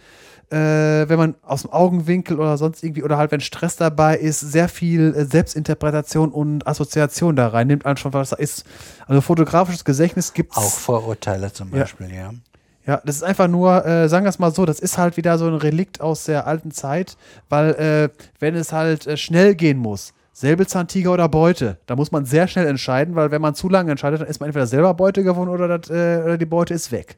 äh, 0.53 1.09
wenn 1.09 1.17
man 1.17 1.35
aus 1.41 1.63
dem 1.63 1.71
Augenwinkel 1.71 2.39
oder 2.39 2.57
sonst 2.57 2.83
irgendwie, 2.83 3.01
oder 3.01 3.17
halt 3.17 3.31
wenn 3.31 3.41
Stress 3.41 3.75
dabei 3.75 4.17
ist, 4.17 4.39
sehr 4.39 4.69
viel 4.69 5.15
äh, 5.15 5.25
Selbstinterpretation 5.25 6.31
und 6.31 6.67
Assoziation 6.67 7.35
da 7.35 7.47
rein 7.47 7.67
nimmt, 7.67 7.87
einfach 7.87 8.13
was 8.13 8.29
da 8.29 8.35
ist. 8.35 8.63
Also 9.07 9.21
fotografisches 9.21 9.83
Gedächtnis 9.83 10.33
gibt 10.33 10.55
Auch 10.55 10.61
Vorurteile 10.69 11.51
zum 11.51 11.73
Ja. 11.73 11.79
Beispiel, 11.79 12.13
ja. 12.13 12.31
ja, 12.85 13.01
das 13.03 13.15
ist 13.15 13.23
einfach 13.23 13.47
nur, 13.47 13.83
äh, 13.83 14.07
sagen 14.09 14.25
wir 14.25 14.29
es 14.29 14.37
mal 14.37 14.53
so, 14.53 14.65
das 14.65 14.79
ist 14.79 14.99
halt 14.99 15.17
wieder 15.17 15.39
so 15.39 15.47
ein 15.47 15.55
Relikt 15.55 16.01
aus 16.01 16.25
der 16.25 16.45
alten 16.45 16.69
Zeit, 16.69 17.17
weil 17.49 17.71
äh, 17.73 18.09
wenn 18.39 18.53
es 18.53 18.71
halt 18.71 19.07
äh, 19.07 19.17
schnell 19.17 19.55
gehen 19.55 19.79
muss, 19.79 20.13
Säbelzahntiger 20.33 21.13
oder 21.13 21.29
Beute, 21.29 21.77
da 21.85 21.95
muss 21.95 22.11
man 22.11 22.25
sehr 22.25 22.47
schnell 22.47 22.65
entscheiden, 22.65 23.15
weil 23.15 23.29
wenn 23.31 23.41
man 23.41 23.53
zu 23.53 23.69
lange 23.69 23.91
entscheidet, 23.91 24.21
dann 24.21 24.27
ist 24.27 24.39
man 24.39 24.47
entweder 24.49 24.65
selber 24.67 24.93
Beute 24.95 25.23
gewonnen 25.23 25.49
oder, 25.49 25.77
das, 25.77 25.89
äh, 25.89 26.21
oder 26.23 26.37
die 26.37 26.45
Beute 26.45 26.73
ist 26.73 26.91
weg. 26.91 27.17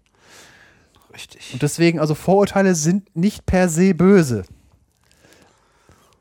Richtig. 1.14 1.53
Und 1.53 1.61
deswegen, 1.61 2.00
also 2.00 2.14
Vorurteile 2.14 2.76
sind 2.76 3.16
nicht 3.16 3.45
per 3.45 3.69
se 3.69 3.95
böse. 3.95 4.44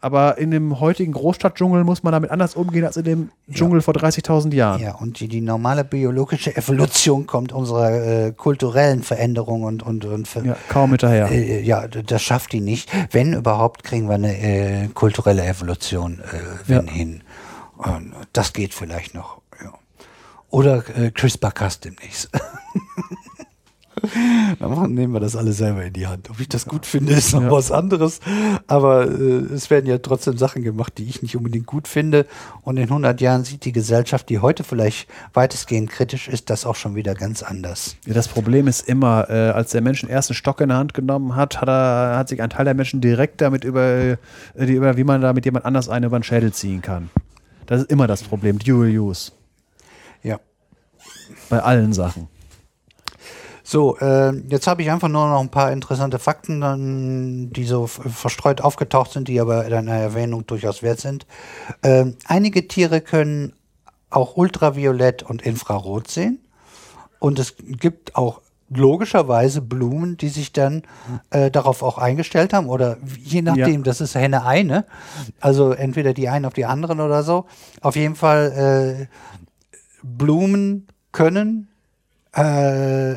Aber 0.04 0.36
in 0.36 0.50
dem 0.50 0.80
heutigen 0.80 1.12
Großstadtdschungel 1.12 1.82
muss 1.82 2.02
man 2.02 2.12
damit 2.12 2.30
anders 2.30 2.56
umgehen 2.56 2.84
als 2.84 2.98
in 2.98 3.04
dem 3.04 3.30
Dschungel 3.50 3.80
vor 3.80 3.94
30.000 3.94 4.52
Jahren. 4.52 4.82
Ja, 4.82 4.96
und 4.96 5.18
die, 5.18 5.28
die 5.28 5.40
normale 5.40 5.82
biologische 5.82 6.54
Evolution 6.54 7.26
kommt 7.26 7.52
unserer 7.54 8.26
äh, 8.26 8.32
kulturellen 8.32 9.02
Veränderung 9.02 9.62
und, 9.62 9.82
und, 9.82 10.04
und 10.04 10.28
Ja, 10.44 10.56
kaum 10.68 10.90
hinterher. 10.90 11.30
Äh, 11.30 11.62
ja, 11.62 11.88
d- 11.88 12.02
das 12.02 12.20
schafft 12.20 12.52
die 12.52 12.60
nicht. 12.60 12.90
Wenn 13.12 13.32
überhaupt, 13.32 13.82
kriegen 13.82 14.06
wir 14.08 14.16
eine 14.16 14.36
äh, 14.38 14.88
kulturelle 14.88 15.42
Evolution 15.46 16.20
äh, 16.20 16.38
wenn 16.68 16.86
Ja. 16.86 16.92
hin. 16.92 17.22
Und 17.78 18.12
das 18.34 18.52
geht 18.52 18.74
vielleicht 18.74 19.14
noch. 19.14 19.40
Ja. 19.62 19.72
Oder 20.50 20.84
äh, 20.98 21.12
CRISPR-Cas 21.12 21.80
demnächst. 21.80 22.28
Dann 24.58 24.94
nehmen 24.94 25.12
wir 25.12 25.20
das 25.20 25.36
alle 25.36 25.52
selber 25.52 25.84
in 25.84 25.92
die 25.92 26.06
Hand. 26.06 26.30
Ob 26.30 26.40
ich 26.40 26.48
das 26.48 26.66
gut 26.66 26.86
finde, 26.86 27.12
ist 27.12 27.32
noch 27.32 27.42
Ja. 27.42 27.50
was 27.50 27.70
anderes. 27.72 28.20
Aber 28.66 29.06
äh, 29.08 29.44
es 29.54 29.70
werden 29.70 29.86
ja 29.86 29.98
trotzdem 29.98 30.36
Sachen 30.38 30.62
gemacht, 30.62 30.94
die 30.98 31.04
ich 31.04 31.22
nicht 31.22 31.36
unbedingt 31.36 31.66
gut 31.66 31.88
finde. 31.88 32.26
Und 32.62 32.76
in 32.76 32.84
100 32.84 33.20
Jahren 33.20 33.44
sieht 33.44 33.64
die 33.64 33.72
Gesellschaft, 33.72 34.28
die 34.28 34.38
heute 34.38 34.64
vielleicht 34.64 35.08
weitestgehend 35.32 35.90
kritisch 35.90 36.28
ist, 36.28 36.50
das 36.50 36.66
auch 36.66 36.76
schon 36.76 36.94
wieder 36.94 37.14
ganz 37.14 37.42
anders. 37.42 37.96
Ja, 38.06 38.14
das 38.14 38.28
Problem 38.28 38.66
ist 38.68 38.88
immer, 38.88 39.28
äh, 39.30 39.50
als 39.50 39.70
der 39.72 39.80
Mensch 39.80 40.00
den 40.00 40.10
ersten 40.10 40.34
Stock 40.34 40.60
in 40.60 40.68
der 40.68 40.78
Hand 40.78 40.94
genommen 40.94 41.36
hat, 41.36 41.60
hat, 41.60 41.68
er, 41.68 42.16
hat 42.18 42.28
sich 42.28 42.40
ein 42.42 42.50
Teil 42.50 42.64
der 42.64 42.74
Menschen 42.74 43.00
direkt 43.00 43.40
damit 43.40 43.64
über, 43.64 43.82
äh, 43.82 44.16
die, 44.56 44.74
über 44.74 44.96
wie 44.96 45.04
man 45.04 45.20
da 45.20 45.32
mit 45.32 45.44
jemand 45.44 45.64
anders 45.64 45.88
einen 45.88 46.06
über 46.06 46.18
den 46.18 46.22
Schädel 46.24 46.52
ziehen 46.52 46.82
kann. 46.82 47.10
Das 47.66 47.80
ist 47.82 47.90
immer 47.90 48.06
das 48.06 48.22
Problem, 48.22 48.58
Dual 48.58 48.88
Use. 48.88 49.32
Ja. 50.22 50.38
Bei 51.48 51.60
allen 51.60 51.92
Sachen. 51.92 52.28
So, 53.66 53.96
äh, 53.96 54.32
jetzt 54.48 54.66
habe 54.66 54.82
ich 54.82 54.90
einfach 54.90 55.08
nur 55.08 55.26
noch 55.26 55.40
ein 55.40 55.48
paar 55.48 55.72
interessante 55.72 56.18
Fakten, 56.18 56.60
dann, 56.60 57.50
die 57.50 57.64
so 57.64 57.86
verstreut 57.86 58.60
aufgetaucht 58.60 59.12
sind, 59.12 59.26
die 59.26 59.40
aber 59.40 59.62
einer 59.62 59.94
Erwähnung 59.94 60.46
durchaus 60.46 60.82
wert 60.82 61.00
sind. 61.00 61.26
Ähm, 61.82 62.14
einige 62.26 62.68
Tiere 62.68 63.00
können 63.00 63.54
auch 64.10 64.36
Ultraviolett 64.36 65.22
und 65.22 65.40
Infrarot 65.40 66.08
sehen. 66.08 66.40
Und 67.18 67.38
es 67.38 67.54
gibt 67.58 68.16
auch 68.16 68.42
logischerweise 68.68 69.62
Blumen, 69.62 70.18
die 70.18 70.28
sich 70.28 70.52
dann 70.52 70.82
äh, 71.30 71.50
darauf 71.50 71.82
auch 71.82 71.96
eingestellt 71.96 72.52
haben. 72.52 72.68
Oder 72.68 72.98
je 73.18 73.40
nachdem, 73.40 73.82
das 73.82 74.02
ist 74.02 74.14
Henne-Ei, 74.14 74.62
ne? 74.62 74.84
Also 75.40 75.72
entweder 75.72 76.12
die 76.12 76.28
einen 76.28 76.44
auf 76.44 76.52
die 76.52 76.66
anderen 76.66 77.00
oder 77.00 77.22
so. 77.22 77.46
Auf 77.80 77.96
jeden 77.96 78.14
Fall, 78.14 79.08
äh, 79.08 79.16
Blumen 80.02 80.86
können 81.12 81.68
äh, 82.34 83.14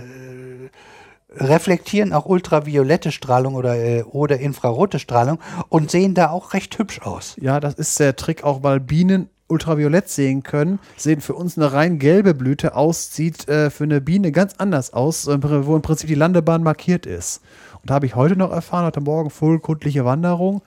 reflektieren 1.40 2.14
auch 2.14 2.25
ultraviolette 2.25 3.11
Strahlung 3.11 3.56
oder, 3.56 3.75
äh, 3.75 4.03
oder 4.03 4.40
infrarote 4.40 4.99
Strahlung 4.99 5.40
und 5.69 5.91
sehen 5.91 6.14
da 6.14 6.30
auch 6.30 6.53
recht 6.53 6.77
hübsch 6.77 7.01
aus. 7.01 7.35
Ja, 7.40 7.59
das 7.59 7.75
ist 7.75 7.99
der 7.99 8.16
Trick 8.16 8.43
auch, 8.43 8.64
weil 8.64 8.80
Bienen 8.80 9.30
ultraviolett 9.48 10.09
sehen 10.09 10.43
können, 10.43 10.80
sehen 10.98 11.22
für 11.22 11.33
uns 11.33 11.57
eine 11.57 11.72
rein 11.72 11.99
gelbe 11.99 12.33
Blüte 12.33 12.75
aus, 12.75 13.14
sieht 13.14 13.48
äh, 13.48 13.69
für 13.69 13.85
eine 13.85 14.01
Biene 14.01 14.32
ganz 14.32 14.56
anders 14.57 14.93
aus, 14.93 15.27
wo 15.27 15.75
im 15.75 15.82
Prinzip 15.82 16.07
die 16.07 16.16
Landebahn 16.16 16.64
markiert 16.64 17.06
ist. 17.06 17.41
Und 17.82 17.90
da 17.90 17.95
habe 17.95 18.06
ich 18.06 18.16
heute 18.16 18.35
noch 18.35 18.51
erfahren, 18.51 18.85
heute 18.85 19.01
Morgen 19.01 19.30
vollkundliche 19.30 20.03
Wanderung, 20.03 20.61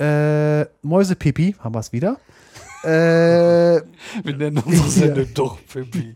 äh, 0.00 0.64
Mäusepipi, 0.82 1.54
haben 1.60 1.74
wir 1.74 1.80
es 1.80 1.92
wieder. 1.92 2.16
Äh, 2.84 3.82
Wir 4.22 4.36
nennen 4.36 4.58
unsere 4.58 4.88
Sendung 4.88 5.26
doch 5.34 5.58
Pippi. 5.66 6.14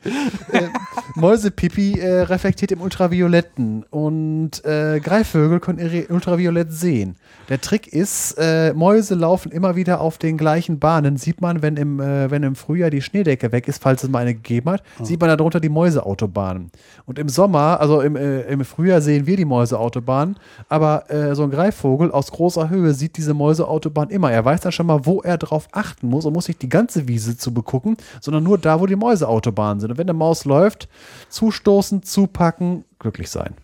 Mäusepipi 1.15 1.99
äh, 1.99 2.21
reflektiert 2.23 2.73
im 2.73 2.81
Ultravioletten 2.81 3.85
und 3.91 4.65
äh, 4.65 5.01
Greifvögel 5.01 5.61
können 5.61 5.79
ihre 5.79 6.07
Ultraviolett 6.09 6.73
sehen. 6.73 7.17
Der 7.49 7.61
Trick 7.61 7.89
ist, 7.89 8.37
äh, 8.39 8.75
Mäuse 8.75 9.15
laufen 9.15 9.51
immer 9.51 9.75
wieder 9.75 10.01
auf 10.01 10.19
den 10.19 10.37
gleichen 10.37 10.79
Bahnen. 10.79 11.17
Sieht 11.17 11.41
man, 11.41 11.63
wenn 11.63 11.77
im, 11.77 12.01
äh, 12.01 12.31
wenn 12.31 12.43
im 12.43 12.55
Frühjahr 12.55 12.91
die 12.91 13.03
Schneedecke 13.03 13.53
weg 13.53 13.69
ist, 13.69 13.83
falls 13.83 14.05
es 14.05 14.11
mal 14.11 14.21
eine 14.21 14.35
gegeben 14.35 14.71
hat, 14.71 14.83
sieht 15.03 15.21
man 15.21 15.29
darunter 15.29 15.61
die 15.61 15.69
Mäuseautobahnen. 15.69 16.71
Und 17.07 17.19
im 17.19 17.29
Sommer, 17.29 17.81
also 17.81 18.01
im, 18.01 18.17
äh, 18.17 18.43
im 18.43 18.65
Frühjahr 18.65 19.01
sehen 19.01 19.27
wir 19.27 19.37
die 19.37 19.45
Mäuseautobahn, 19.45 20.37
aber 20.69 21.11
äh, 21.11 21.35
so 21.35 21.43
ein 21.43 21.51
Greifvogel 21.51 22.13
aus 22.13 22.31
großer 22.31 22.69
Höhe 22.69 22.93
sieht 22.95 23.17
diese 23.17 23.35
Mäuseautobahn 23.35 24.11
immer. 24.11 24.31
Er 24.31 24.45
weiß 24.45 24.61
dann 24.61 24.73
schon 24.73 24.87
mal, 24.87 25.07
wo 25.07 25.21
er 25.23 25.39
drauf 25.39 25.69
achten 25.73 26.09
muss 26.09 26.27
und 26.27 26.35
muss 26.35 26.49
nicht 26.59 26.63
die 26.63 26.69
ganze 26.69 27.09
Wiese 27.09 27.37
zu 27.37 27.53
begucken, 27.55 27.97
sondern 28.21 28.43
nur 28.43 28.59
da, 28.59 28.81
wo 28.81 28.87
die 28.87 28.97
Mäuseautobahnen 28.97 29.81
sind. 29.81 29.91
Und 29.91 29.99
wenn 29.99 30.09
eine 30.09 30.19
Maus 30.19 30.45
läuft, 30.45 30.89
zustoßen, 31.29 32.03
zupacken, 32.03 32.85
glücklich 32.99 33.31
sein. 33.31 33.55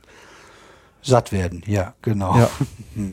Satt 1.02 1.32
werden, 1.32 1.62
ja, 1.66 1.94
genau. 2.02 2.36
Ja. 2.36 2.50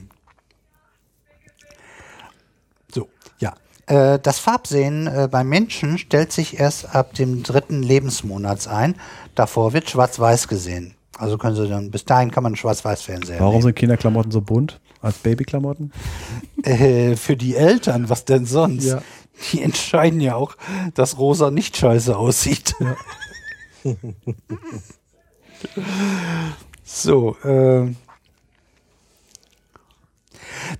So, 2.94 3.08
ja. 3.40 3.54
Äh, 3.86 4.20
das 4.20 4.40
Farbsehen 4.40 5.08
äh, 5.08 5.30
beim 5.32 5.48
Menschen 5.48 5.98
stellt 5.98 6.34
sich 6.34 6.60
erst 6.60 6.94
ab 6.94 7.14
dem 7.14 7.42
dritten 7.42 7.84
Lebensmonats 7.84 8.68
ein. 8.68 8.96
Davor 9.34 9.72
wird 9.72 9.90
schwarz-weiß 9.90 10.50
gesehen. 10.50 10.96
Also 11.18 11.38
können 11.38 11.56
Sie 11.56 11.70
dann, 11.70 11.90
bis 11.90 12.04
dahin 12.04 12.32
kann 12.32 12.44
man 12.44 12.58
Schwarz-Weiß-Fernseher 12.58 13.40
Warum 13.40 13.54
nehmen. 13.54 13.64
sind 13.64 13.76
Kinderklamotten 13.76 14.32
so 14.32 14.42
bunt 14.42 14.82
als 15.02 15.20
Babyklamotten? 15.20 15.94
Äh, 16.64 17.16
für 17.16 17.38
die 17.38 17.56
Eltern, 17.56 18.10
was 18.10 18.26
denn 18.26 18.46
sonst? 18.46 18.86
Ja. 18.86 19.02
Die 19.52 19.62
entscheiden 19.62 20.22
ja 20.22 20.36
auch, 20.36 20.56
dass 20.94 21.18
rosa 21.18 21.52
nicht 21.52 21.78
scheiße 21.78 22.16
aussieht. 22.16 22.76
so, 26.84 27.36
äh, 27.38 27.94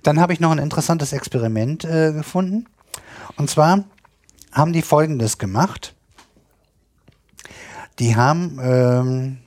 dann 0.02 0.20
habe 0.20 0.32
ich 0.32 0.40
noch 0.40 0.50
ein 0.50 0.58
interessantes 0.58 1.12
Experiment 1.12 1.84
äh, 1.84 2.12
gefunden. 2.12 2.66
Und 3.36 3.50
zwar 3.50 3.84
haben 4.52 4.72
die 4.72 4.82
Folgendes 4.82 5.38
gemacht. 5.38 5.94
Die 7.98 8.16
haben 8.16 8.58
ähm, 8.62 9.38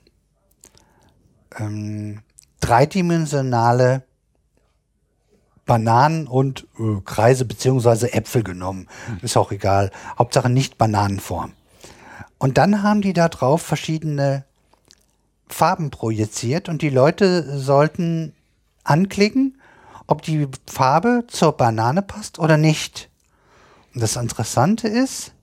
ähm, 1.58 2.22
dreidimensionale 2.60 4.04
Bananen 5.66 6.28
und 6.28 6.68
äh, 6.80 7.02
Kreise 7.04 7.46
beziehungsweise 7.46 8.14
Äpfel 8.14 8.44
genommen. 8.44 8.88
Ist 9.22 9.38
auch 9.38 9.52
egal. 9.52 9.92
Hauptsache 10.18 10.50
nicht 10.50 10.78
Bananenform. 10.78 11.54
Und 12.38 12.58
dann 12.58 12.84
haben 12.84 13.02
die 13.02 13.14
da 13.14 13.30
drauf 13.30 13.62
verschiedene 13.62 14.46
Farben 15.48 15.90
projiziert 15.90 16.70
und 16.70 16.82
die 16.82 16.90
Leute 16.90 17.58
sollten 17.58 18.34
anklicken, 18.84 19.60
ob 20.08 20.22
die 20.22 20.48
Farbe 20.68 21.26
zur 21.28 21.54
Banane 21.54 22.02
passt 22.02 22.40
oder 22.40 22.58
nicht. 22.58 23.10
Und 23.94 24.02
das 24.02 24.16
Interessante 24.16 24.88
ist, 24.88 25.34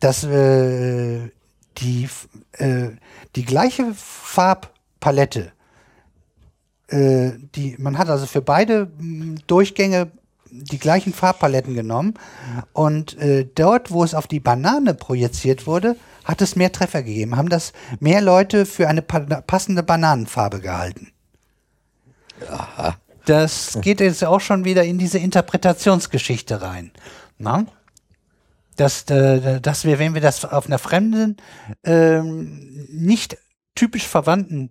dass 0.00 0.24
äh, 0.24 1.30
die, 1.78 2.08
äh, 2.52 2.88
die 3.36 3.44
gleiche 3.44 3.92
Farbpalette 3.94 5.52
äh, 6.90 7.32
die, 7.54 7.76
man 7.78 7.98
hat 7.98 8.08
also 8.08 8.26
für 8.26 8.42
beide 8.42 8.90
mh, 8.98 9.40
Durchgänge 9.46 10.10
die 10.50 10.78
gleichen 10.78 11.12
Farbpaletten 11.12 11.74
genommen 11.74 12.14
und 12.72 13.16
äh, 13.18 13.46
dort, 13.54 13.90
wo 13.90 14.02
es 14.02 14.14
auf 14.14 14.26
die 14.26 14.40
Banane 14.40 14.94
projiziert 14.94 15.66
wurde, 15.66 15.96
hat 16.24 16.42
es 16.42 16.56
mehr 16.56 16.72
Treffer 16.72 17.02
gegeben, 17.02 17.36
haben 17.36 17.48
das 17.48 17.72
mehr 18.00 18.20
Leute 18.20 18.66
für 18.66 18.88
eine 18.88 19.02
pa 19.02 19.20
passende 19.20 19.82
Bananenfarbe 19.82 20.60
gehalten. 20.60 21.12
Das 23.26 23.78
geht 23.80 24.00
jetzt 24.00 24.24
auch 24.24 24.40
schon 24.40 24.64
wieder 24.64 24.84
in 24.84 24.98
diese 24.98 25.18
Interpretationsgeschichte 25.18 26.62
rein. 26.62 26.90
Na? 27.38 27.66
Dass, 28.76 29.02
äh, 29.10 29.60
dass 29.60 29.84
wir, 29.84 29.98
wenn 29.98 30.14
wir 30.14 30.20
das 30.20 30.44
auf 30.44 30.66
einer 30.66 30.78
fremden, 30.78 31.36
ähm, 31.84 32.88
nicht 32.90 33.36
typisch 33.80 34.06
verwandten 34.06 34.70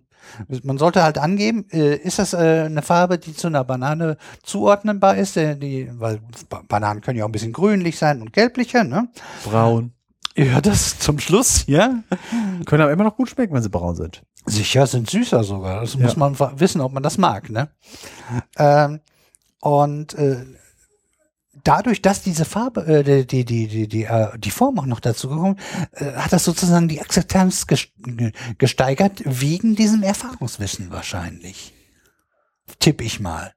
man 0.62 0.76
sollte 0.78 1.02
halt 1.02 1.16
angeben, 1.16 1.66
äh, 1.72 1.96
ist 1.96 2.18
das 2.18 2.34
äh, 2.34 2.64
eine 2.66 2.82
Farbe, 2.82 3.18
die 3.18 3.34
zu 3.34 3.46
einer 3.46 3.64
Banane 3.64 4.18
zuordnenbar 4.42 5.16
ist, 5.16 5.36
äh, 5.38 5.56
die, 5.56 5.88
weil 5.94 6.20
ba 6.50 6.62
Bananen 6.68 7.00
können 7.00 7.16
ja 7.18 7.24
auch 7.24 7.28
ein 7.28 7.32
bisschen 7.32 7.54
grünlich 7.54 7.98
sein 7.98 8.20
und 8.20 8.32
gelblicher, 8.34 8.84
ne? 8.84 9.08
Braun. 9.44 9.92
Ja, 10.36 10.60
das 10.60 10.98
zum 10.98 11.18
Schluss, 11.18 11.64
ja. 11.66 12.02
Können 12.66 12.82
aber 12.82 12.92
immer 12.92 13.04
noch 13.04 13.16
gut 13.16 13.30
schmecken, 13.30 13.54
wenn 13.54 13.62
sie 13.62 13.70
braun 13.70 13.96
sind. 13.96 14.22
Sicher 14.44 14.86
sind 14.86 15.08
süßer 15.08 15.42
sogar. 15.42 15.80
Das 15.80 15.96
muss 15.96 16.12
Ja. 16.12 16.18
man 16.18 16.38
wa- 16.38 16.52
wissen, 16.56 16.82
ob 16.82 16.92
man 16.92 17.02
das 17.02 17.16
mag, 17.16 17.48
ne? 17.48 17.70
Ähm, 18.58 19.00
und 19.60 20.14
äh, 20.14 20.44
dadurch, 21.64 22.02
dass 22.02 22.22
diese 22.22 22.44
Farbe, 22.44 22.86
äh, 22.86 23.24
die, 23.24 23.44
die, 23.44 23.66
die, 23.66 23.88
die, 23.88 24.04
äh, 24.04 24.38
die 24.38 24.50
Form 24.50 24.78
auch 24.78 24.86
noch 24.86 25.00
dazu 25.00 25.28
gekommen, 25.28 25.58
äh, 25.92 26.12
hat 26.12 26.32
das 26.32 26.44
sozusagen 26.44 26.88
die 26.88 27.00
Akzeptanz 27.00 27.66
ges 27.66 27.88
ge- 27.98 28.32
gesteigert, 28.58 29.22
wegen 29.24 29.76
diesem 29.76 30.02
Erfahrungswissen 30.02 30.90
wahrscheinlich. 30.90 31.72
Tipp 32.78 33.00
ich 33.00 33.20
mal. 33.20 33.52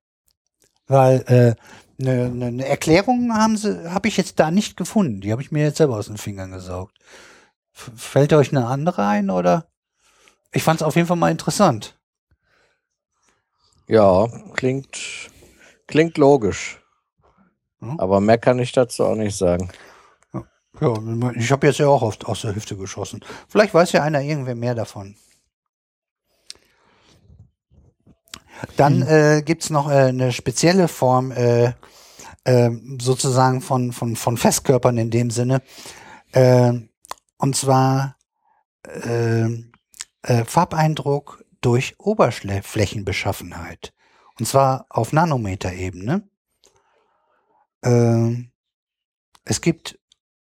Weil 0.88 1.24
äh, 1.28 1.56
eine 2.02 2.30
ne, 2.30 2.52
ne 2.52 2.66
Erklärung 2.66 3.34
haben 3.34 3.58
sie, 3.58 3.92
habe 3.92 4.08
ich 4.08 4.18
jetzt 4.18 4.40
da 4.40 4.52
nicht 4.52 4.76
gefunden. 4.78 5.22
Die 5.22 5.32
habe 5.32 5.42
ich 5.42 5.52
mir 5.52 5.64
jetzt 5.64 5.78
selber 5.78 5.98
aus 5.98 6.08
den 6.08 6.18
Fingern 6.18 6.52
gesaugt. 6.52 6.98
F 7.74 7.92
fällt 7.96 8.34
euch 8.34 8.52
eine 8.52 8.68
andere 8.68 9.06
ein 9.06 9.30
oder? 9.30 9.68
Ich 10.52 10.64
fand 10.64 10.82
es 10.82 10.84
auf 10.86 10.96
jeden 10.96 11.08
Fall 11.08 11.18
mal 11.18 11.32
interessant. 11.32 11.98
Ja, 13.88 14.28
klingt, 14.54 15.30
klingt 15.88 16.18
logisch. 16.18 16.83
Aber 17.98 18.20
mehr 18.20 18.38
kann 18.38 18.60
ich 18.60 18.72
dazu 18.72 19.06
auch 19.06 19.16
nicht 19.16 19.38
sagen. 19.38 19.70
Ja, 20.82 20.94
ich 21.36 21.52
habe 21.52 21.68
jetzt 21.68 21.80
ja 21.80 21.88
auch 21.88 22.02
oft 22.02 22.26
aus 22.26 22.42
der 22.42 22.56
Hüfte 22.56 22.76
geschossen. 22.76 23.24
Vielleicht 23.48 23.74
weiß 23.74 23.92
ja 23.92 24.02
einer 24.02 24.22
irgendwer 24.22 24.56
mehr 24.56 24.74
davon. 24.74 25.16
Dann 28.78 29.02
äh, 29.04 29.44
gibt's 29.46 29.70
noch 29.70 29.90
äh, 29.90 30.08
eine 30.08 30.32
spezielle 30.32 30.88
Form 30.88 31.32
äh, 31.32 31.74
äh, 32.44 32.72
sozusagen 33.00 33.62
von, 33.62 33.92
von, 33.92 34.16
von 34.16 34.38
Festkörpern 34.38 34.98
in 34.98 35.12
dem 35.12 35.30
Sinne. 35.30 35.62
Äh, 36.32 36.74
und 37.38 37.56
zwar 37.56 38.16
äh, 38.84 39.46
äh, 40.24 40.46
Farbeindruck 40.46 41.44
durch 41.62 41.96
Oberflächenbeschaffenheit. 42.00 43.94
Und 44.40 44.48
zwar 44.48 44.86
auf 44.90 45.14
Nanometerebene. 45.14 46.24
Äh, 47.84 48.50
es 49.46 49.62
gibt 49.62 50.00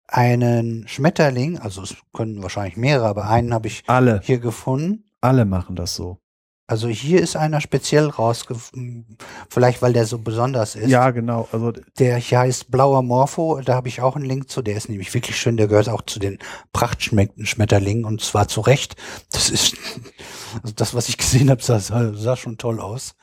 einen 0.07 0.87
Schmetterling, 0.89 1.59
also 1.59 1.83
es 1.83 1.97
können 2.13 2.43
wahrscheinlich 2.43 2.77
mehrere, 2.77 3.07
aber 3.07 3.29
einen 3.29 3.55
habe 3.55 3.69
ich 3.69 3.85
Alle, 3.87 4.21
hier 4.25 4.39
gefunden. 4.39 5.05
alle 5.21 5.45
machen 5.45 5.77
das 5.77 5.95
so. 5.95 6.19
Also 6.67 6.87
hier 6.87 7.21
ist 7.21 7.35
einer 7.35 7.61
speziell 7.61 8.07
rausgefunden, 8.07 9.19
vielleicht 9.49 9.83
weil 9.83 9.93
der 9.93 10.07
so 10.07 10.19
besonders 10.19 10.77
ist. 10.77 10.89
Ja, 10.89 11.11
genau. 11.11 11.49
Also 11.51 11.73
Der 11.99 12.17
hier 12.19 12.39
heißt 12.39 12.71
Blauer 12.71 13.03
Morpho, 13.03 13.61
da 13.61 13.75
habe 13.75 13.89
ich 13.89 14.01
auch 14.01 14.15
einen 14.15 14.25
Link 14.25 14.49
zu, 14.49 14.63
der 14.63 14.77
ist 14.77 14.89
nämlich 14.89 15.13
wirklich 15.13 15.37
schön, 15.37 15.57
der 15.57 15.67
gehört 15.67 15.89
auch 15.89 16.03
zu 16.03 16.21
den 16.21 16.39
Prachtschmetterlingen 16.73 18.05
und 18.05 18.21
zwar 18.21 18.47
zu 18.47 18.61
Recht. 18.61 18.95
Das 19.33 19.51
ist, 19.51 19.75
also 20.63 20.73
das, 20.77 20.95
was 20.95 21.09
ich 21.09 21.19
gesehen 21.19 21.51
habe, 21.51 21.61
sah, 21.61 21.81
sah, 21.81 22.15
sah 22.15 22.37
schon 22.37 22.57
toll 22.57 22.79
aus. 22.79 23.15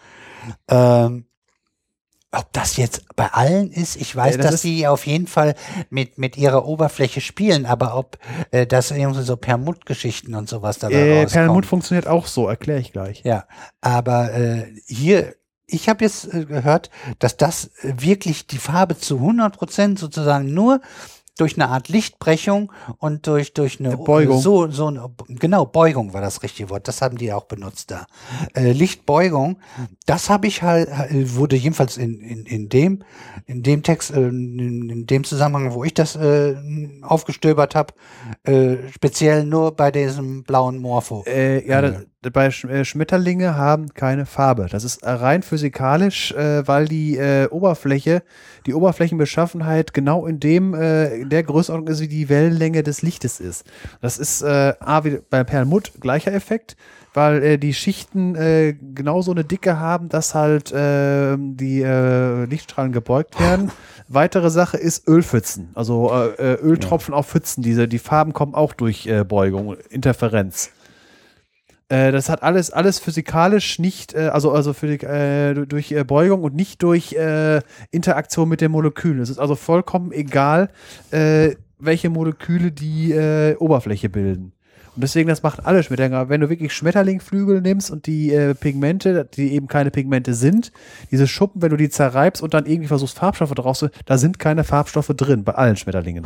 Ähm, 0.68 1.26
ob 2.32 2.52
das 2.52 2.76
jetzt 2.76 3.06
bei 3.16 3.28
allen 3.28 3.72
ist, 3.72 3.96
ich 3.96 4.16
weiß, 4.16 4.36
Ja, 4.36 4.42
das 4.42 4.52
dass 4.52 4.62
sie 4.62 4.86
auf 4.86 5.08
jeden 5.08 5.28
Fall 5.28 5.56
mit, 5.90 6.18
mit 6.18 6.36
ihrer 6.38 6.66
Oberfläche 6.66 7.22
spielen, 7.22 7.66
aber 7.66 7.96
ob 7.96 8.18
äh, 8.52 8.68
das 8.68 8.92
irgendwie 8.92 9.24
so 9.24 9.38
Permutgeschichten 9.38 10.36
und 10.36 10.50
sowas 10.50 10.78
dabei 10.80 10.96
äh, 10.96 11.14
rauskommt. 11.14 11.34
Perlmutt 11.34 11.66
funktioniert 11.66 12.08
auch 12.08 12.28
so, 12.28 12.48
erkläre 12.48 12.80
ich 12.80 12.92
gleich. 12.92 13.22
Ja, 13.24 13.46
aber 13.80 14.34
äh, 14.34 14.66
hier, 14.86 15.36
ich 15.68 15.88
habe 15.88 16.04
jetzt 16.04 16.34
äh, 16.34 16.46
gehört, 16.46 16.90
dass 17.20 17.38
das 17.38 17.72
wirklich 17.82 18.46
die 18.46 18.58
Farbe 18.58 18.98
zu 18.98 19.16
100 19.16 19.58
Prozent 19.58 20.00
sozusagen 20.00 20.54
nur 20.54 20.82
durch 21.38 21.56
eine 21.56 21.70
Art 21.70 21.88
Lichtbrechung 21.90 22.72
und 22.98 23.26
durch 23.28 23.54
durch 23.54 23.80
eine 23.80 23.90
Eine 23.90 23.98
Beugung. 23.98 24.42
so 24.42 24.70
so 24.70 24.88
eine, 24.88 25.10
genau 25.30 25.66
Beugung 25.66 26.14
war 26.14 26.22
das 26.22 26.44
richtige 26.44 26.70
Wort. 26.70 26.88
Das 26.88 27.02
haben 27.02 27.18
die 27.18 27.32
auch 27.32 27.46
benutzt 27.46 27.92
da. 27.92 28.06
Äh, 28.56 28.72
Lichtbeugung 28.72 29.58
das 30.06 30.30
habe 30.30 30.48
ich 30.48 30.64
halt 30.64 30.90
äh, 30.90 31.36
wurde 31.36 31.56
jedenfalls 31.56 31.98
in, 31.98 32.20
in 32.22 32.46
in 32.46 32.70
dem 32.70 33.04
in 33.46 33.64
dem 33.64 33.84
Text 33.84 34.12
äh, 34.12 34.28
in, 34.28 34.90
in 34.90 35.06
dem 35.08 35.24
Zusammenhang 35.24 35.74
wo 35.74 35.84
ich 35.84 35.94
das 35.94 36.16
äh, 36.16 36.56
aufgestöbert 37.02 37.76
habe 37.76 37.94
äh, 38.44 38.78
speziell 38.92 39.46
nur 39.46 39.72
bei 39.76 39.92
diesem 39.92 40.44
blauen 40.44 40.80
Morpho. 40.80 41.24
Äh, 41.28 41.68
ja, 41.68 41.82
da, 41.82 41.90
da- 41.92 42.02
bei 42.22 42.50
Sch 42.50 42.66
äh, 42.66 42.84
Schmetterlinge 42.84 43.56
haben 43.56 43.94
keine 43.94 44.26
Farbe. 44.26 44.68
Das 44.70 44.84
ist 44.84 45.04
äh, 45.04 45.10
rein 45.10 45.44
physikalisch, 45.44 46.32
äh, 46.32 46.68
weil 46.68 46.88
die 46.88 47.18
äh, 47.18 47.48
Oberfläche, 47.50 48.24
die 48.66 48.74
Oberflächenbeschaffenheit 48.74 49.94
genau 49.94 50.26
in 50.26 50.40
dem, 50.40 50.74
äh, 50.74 51.16
in 51.16 51.30
der 51.30 51.44
Größenordnung 51.44 51.94
ist, 51.94 52.02
wie 52.02 52.08
die 52.08 52.28
Wellenlänge 52.28 52.82
des 52.84 53.02
Lichtes 53.02 53.40
ist. 53.40 53.66
Das 54.02 54.18
ist 54.18 54.42
äh, 54.42 54.74
A, 54.80 55.04
wie 55.04 55.20
bei 55.30 55.44
Perlmutt 55.44 55.94
gleicher 56.00 56.34
Effekt, 56.34 56.76
weil 57.14 57.44
äh, 57.44 57.58
die 57.58 57.74
Schichten 57.74 58.36
äh, 58.36 58.74
genauso 58.74 59.32
eine 59.32 59.44
Dicke 59.44 59.80
haben, 59.80 60.10
dass 60.10 60.34
halt 60.34 60.72
äh, 60.72 61.38
die 61.38 61.82
äh, 61.82 62.46
Lichtstrahlen 62.46 62.92
gebeugt 62.92 63.40
werden. 63.40 63.72
Weitere 64.08 64.50
Sache 64.50 64.78
ist 64.78 65.08
Ölpfützen, 65.08 65.70
also 65.76 66.12
äh, 66.12 66.54
äh, 66.54 66.62
Öltropfen 66.62 67.14
auf 67.14 67.28
Pfützen. 67.28 67.62
Diese, 67.62 67.88
die 67.88 68.00
Farben 68.00 68.34
kommen 68.34 68.56
auch 68.56 68.74
durch 68.74 69.06
äh, 69.06 69.24
Beugung, 69.24 69.76
Interferenz. 69.90 70.72
Äh, 71.90 72.12
das 72.12 72.28
hat 72.30 72.44
alles, 72.44 72.70
alles 72.72 73.00
physikalisch 73.00 73.80
nicht, 73.80 74.14
äh, 74.14 74.28
also, 74.28 74.52
also 74.52 74.74
für 74.74 74.88
die, 74.88 75.06
äh, 75.06 75.54
du- 75.54 75.66
durch 75.66 75.92
äh, 75.94 76.04
Beugung 76.04 76.44
und 76.44 76.54
nicht 76.54 76.84
durch 76.84 77.14
äh, 77.14 77.62
Interaktion 77.92 78.50
mit 78.50 78.60
den 78.60 78.72
Molekülen. 78.72 79.20
Es 79.22 79.30
ist 79.30 79.40
also 79.40 79.56
vollkommen 79.56 80.12
egal, 80.12 80.70
äh, 81.12 81.56
welche 81.80 82.10
Moleküle 82.10 82.72
die 82.72 83.12
äh, 83.14 83.56
Oberfläche 83.56 84.10
bilden. 84.10 84.52
Und 84.96 85.02
deswegen, 85.04 85.30
das 85.30 85.44
macht 85.44 85.66
alle 85.66 85.84
Schmetterlinge. 85.84 86.28
Wenn 86.28 86.42
du 86.42 86.50
wirklich 86.50 86.74
Schmetterlingflügel 86.74 87.62
nimmst 87.62 87.92
und 87.92 88.08
die 88.08 88.34
äh, 88.34 88.56
Pigmente, 88.56 89.30
die 89.32 89.54
eben 89.54 89.68
keine 89.68 89.92
Pigmente 89.92 90.34
sind, 90.34 90.72
diese 91.12 91.28
Schuppen, 91.28 91.62
wenn 91.62 91.70
du 91.70 91.78
die 91.78 91.90
zerreibst 91.90 92.42
und 92.42 92.54
dann 92.56 92.66
irgendwie 92.66 92.88
versuchst, 92.88 93.18
Farbstoffe 93.20 93.54
draus 93.54 93.80
zu, 93.80 93.90
da 94.06 94.18
sind 94.18 94.40
keine 94.40 94.64
Farbstoffe 94.64 95.14
drin, 95.16 95.44
bei 95.44 95.54
allen 95.54 95.76
Schmetterlingen. 95.78 96.26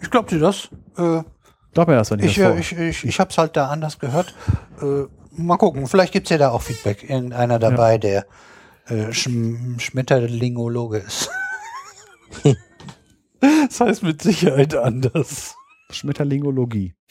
ich 0.00 0.10
glaube 0.10 0.28
dir 0.30 0.38
das 0.38 0.68
äh, 0.96 1.22
Glaub 1.74 1.88
mir 1.88 1.96
das, 1.96 2.10
wenn 2.10 2.20
ich, 2.20 2.36
Ich, 2.36 2.36
das 2.36 2.58
ich, 2.58 2.76
ich, 2.76 3.04
ich 3.04 3.20
habe 3.20 3.30
es 3.30 3.38
halt 3.38 3.56
da 3.56 3.68
anders 3.68 3.98
gehört. 3.98 4.34
Äh, 4.80 5.04
mal 5.32 5.56
gucken, 5.56 5.86
vielleicht 5.86 6.12
gibt's 6.12 6.30
ja 6.30 6.38
da 6.38 6.50
auch 6.50 6.62
Feedback. 6.62 7.08
Irgendeiner 7.08 7.58
dabei, 7.58 7.98
der 7.98 8.26
äh, 8.88 9.12
Schm 9.12 9.78
Schmetterlingologe 9.78 10.98
ist. 10.98 11.30
das 13.40 13.80
heißt 13.80 14.02
mit 14.02 14.22
Sicherheit 14.22 14.74
anders. 14.74 15.54
Schmetterlingologie. 15.90 16.94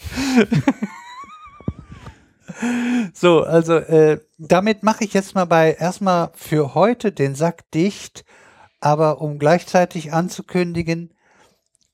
So, 3.13 3.43
also 3.43 3.75
äh, 3.75 4.19
damit 4.37 4.83
mache 4.83 5.03
ich 5.03 5.13
jetzt 5.13 5.35
mal 5.35 5.45
bei 5.45 5.73
erstmal 5.73 6.31
für 6.33 6.73
heute 6.73 7.11
den 7.11 7.35
Sack 7.35 7.69
dicht, 7.71 8.25
aber 8.79 9.21
um 9.21 9.39
gleichzeitig 9.39 10.13
anzukündigen, 10.13 11.13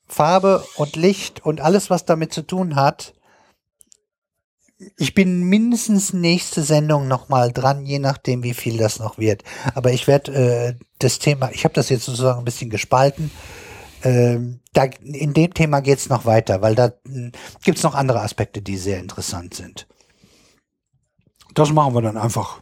Farbe 0.08 0.64
und 0.76 0.96
Licht 0.96 1.46
und 1.46 1.62
alles, 1.62 1.90
was 1.90 2.06
damit 2.06 2.34
zu 2.34 2.42
tun 2.42 2.76
hat. 2.76 3.14
Ich 4.98 5.14
bin 5.14 5.44
mindestens 5.44 6.14
nächste 6.14 6.62
Sendung 6.62 7.08
nochmal 7.08 7.52
dran, 7.52 7.86
je 7.86 8.00
nachdem, 8.00 8.44
wie 8.44 8.54
viel 8.54 8.78
das 8.78 9.00
noch 9.00 9.18
wird. 9.18 9.44
Aber 9.76 9.92
ich 9.92 10.08
werde 10.08 10.34
äh, 10.34 10.74
das 11.00 11.20
Thema, 11.20 11.52
ich 11.52 11.64
habe 11.64 11.74
das 11.74 11.90
jetzt 11.90 12.06
sozusagen 12.06 12.40
ein 12.40 12.46
bisschen 12.46 12.70
gespalten. 12.70 13.32
Ähm, 14.04 14.60
da, 14.74 14.84
in 14.84 15.34
dem 15.34 15.54
Thema 15.54 15.80
geht's 15.80 16.10
noch 16.10 16.26
weiter, 16.26 16.62
weil 16.62 16.76
da 16.76 16.92
mh, 17.06 17.32
gibt's 17.64 17.84
noch 17.84 17.96
andere 17.96 18.22
Aspekte, 18.22 18.62
die 18.62 18.78
sehr 18.78 19.00
interessant 19.00 19.54
sind. 19.54 19.88
Das 21.54 21.72
machen 21.72 21.94
wir 21.94 22.02
dann 22.02 22.18
einfach. 22.18 22.62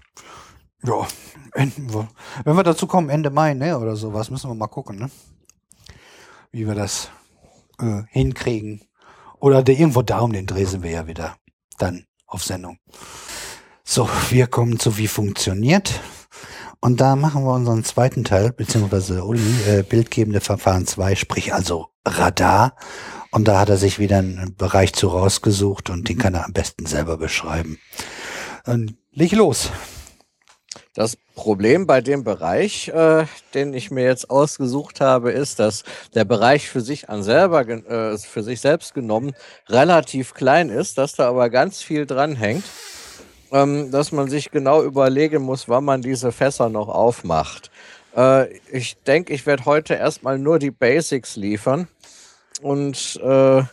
Ja, 0.84 1.08
enden 1.54 1.94
wir. 1.94 2.08
wenn 2.44 2.56
wir 2.56 2.64
dazu 2.64 2.86
kommen, 2.86 3.10
Ende 3.10 3.30
Mai, 3.30 3.54
ne, 3.54 3.80
oder 3.80 3.96
sowas, 3.96 4.30
müssen 4.30 4.50
wir 4.50 4.56
mal 4.56 4.68
gucken, 4.68 4.98
ne? 4.98 5.10
Wie 6.52 6.68
wir 6.68 6.76
das 6.76 7.10
äh, 7.82 8.04
hinkriegen. 8.10 8.84
Oder 9.40 9.64
der, 9.64 9.78
irgendwo 9.78 10.02
da 10.02 10.20
um 10.20 10.34
den 10.34 10.46
Dreh 10.46 10.66
sind 10.66 10.84
wir 10.84 10.92
ja 10.92 11.08
wieder 11.08 11.36
dann 11.78 12.06
auf 12.28 12.44
Sendung. 12.44 12.78
So, 13.84 14.08
wir 14.30 14.48
kommen 14.48 14.80
zu 14.80 14.98
wie 14.98 15.08
funktioniert. 15.08 16.00
Und 16.80 17.02
da 17.02 17.16
machen 17.16 17.44
wir 17.44 17.54
unseren 17.54 17.84
zweiten 17.84 18.24
Teil, 18.24 18.52
beziehungsweise 18.52 19.24
Uli, 19.24 19.42
äh, 19.68 19.84
bildgebende 19.84 20.42
Verfahren 20.42 20.88
2, 20.88 21.16
sprich 21.16 21.54
also 21.54 21.90
Radar. 22.06 22.76
Und 23.32 23.48
da 23.48 23.60
hat 23.60 23.70
er 23.70 23.78
sich 23.78 24.00
wieder 24.00 24.18
einen 24.18 24.56
Bereich 24.56 24.94
zu 24.94 25.08
rausgesucht 25.08 25.90
und 25.90 26.10
den 26.10 26.18
kann 26.18 26.34
er 26.34 26.46
am 26.46 26.54
besten 26.54 26.86
selber 26.86 27.18
beschreiben. 27.18 27.80
Dann 28.64 28.98
leg 29.12 29.32
los. 29.32 29.72
Das 30.94 31.18
Problem 31.36 31.88
bei 31.88 32.02
dem 32.02 32.26
Bereich, 32.26 32.90
äh, 32.90 33.26
den 33.54 33.74
ich 33.74 33.92
mir 33.92 34.04
jetzt 34.04 34.30
ausgesucht 34.30 35.00
habe, 35.00 35.32
ist, 35.32 35.60
dass 35.60 35.86
der 36.14 36.26
Bereich 36.26 36.70
für 36.70 36.82
sich 36.82 37.08
an 37.08 37.24
selber, 37.24 37.66
äh, 37.66 38.18
für 38.18 38.44
sich 38.44 38.60
selbst 38.60 38.94
genommen 38.94 39.34
relativ 39.70 40.34
klein 40.34 40.70
ist, 40.70 40.98
dass 40.98 41.14
da 41.16 41.30
aber 41.30 41.50
ganz 41.50 41.82
viel 41.82 42.06
dranhängt, 42.06 42.66
ähm, 43.54 43.90
dass 43.92 44.12
man 44.12 44.30
sich 44.30 44.52
genau 44.52 44.84
überlegen 44.84 45.44
muss, 45.44 45.70
wann 45.70 45.86
man 45.86 46.02
diese 46.02 46.34
Fässer 46.34 46.68
noch 46.68 46.90
aufmacht. 46.90 47.72
Äh, 48.16 48.58
ich 48.70 48.98
denke, 49.04 49.34
ich 49.34 49.46
werde 49.46 49.64
heute 49.64 49.94
erstmal 49.94 50.38
nur 50.40 50.60
die 50.60 50.72
Basics 50.72 51.38
liefern 51.38 51.88
und 52.62 53.18
äh, 53.24 53.64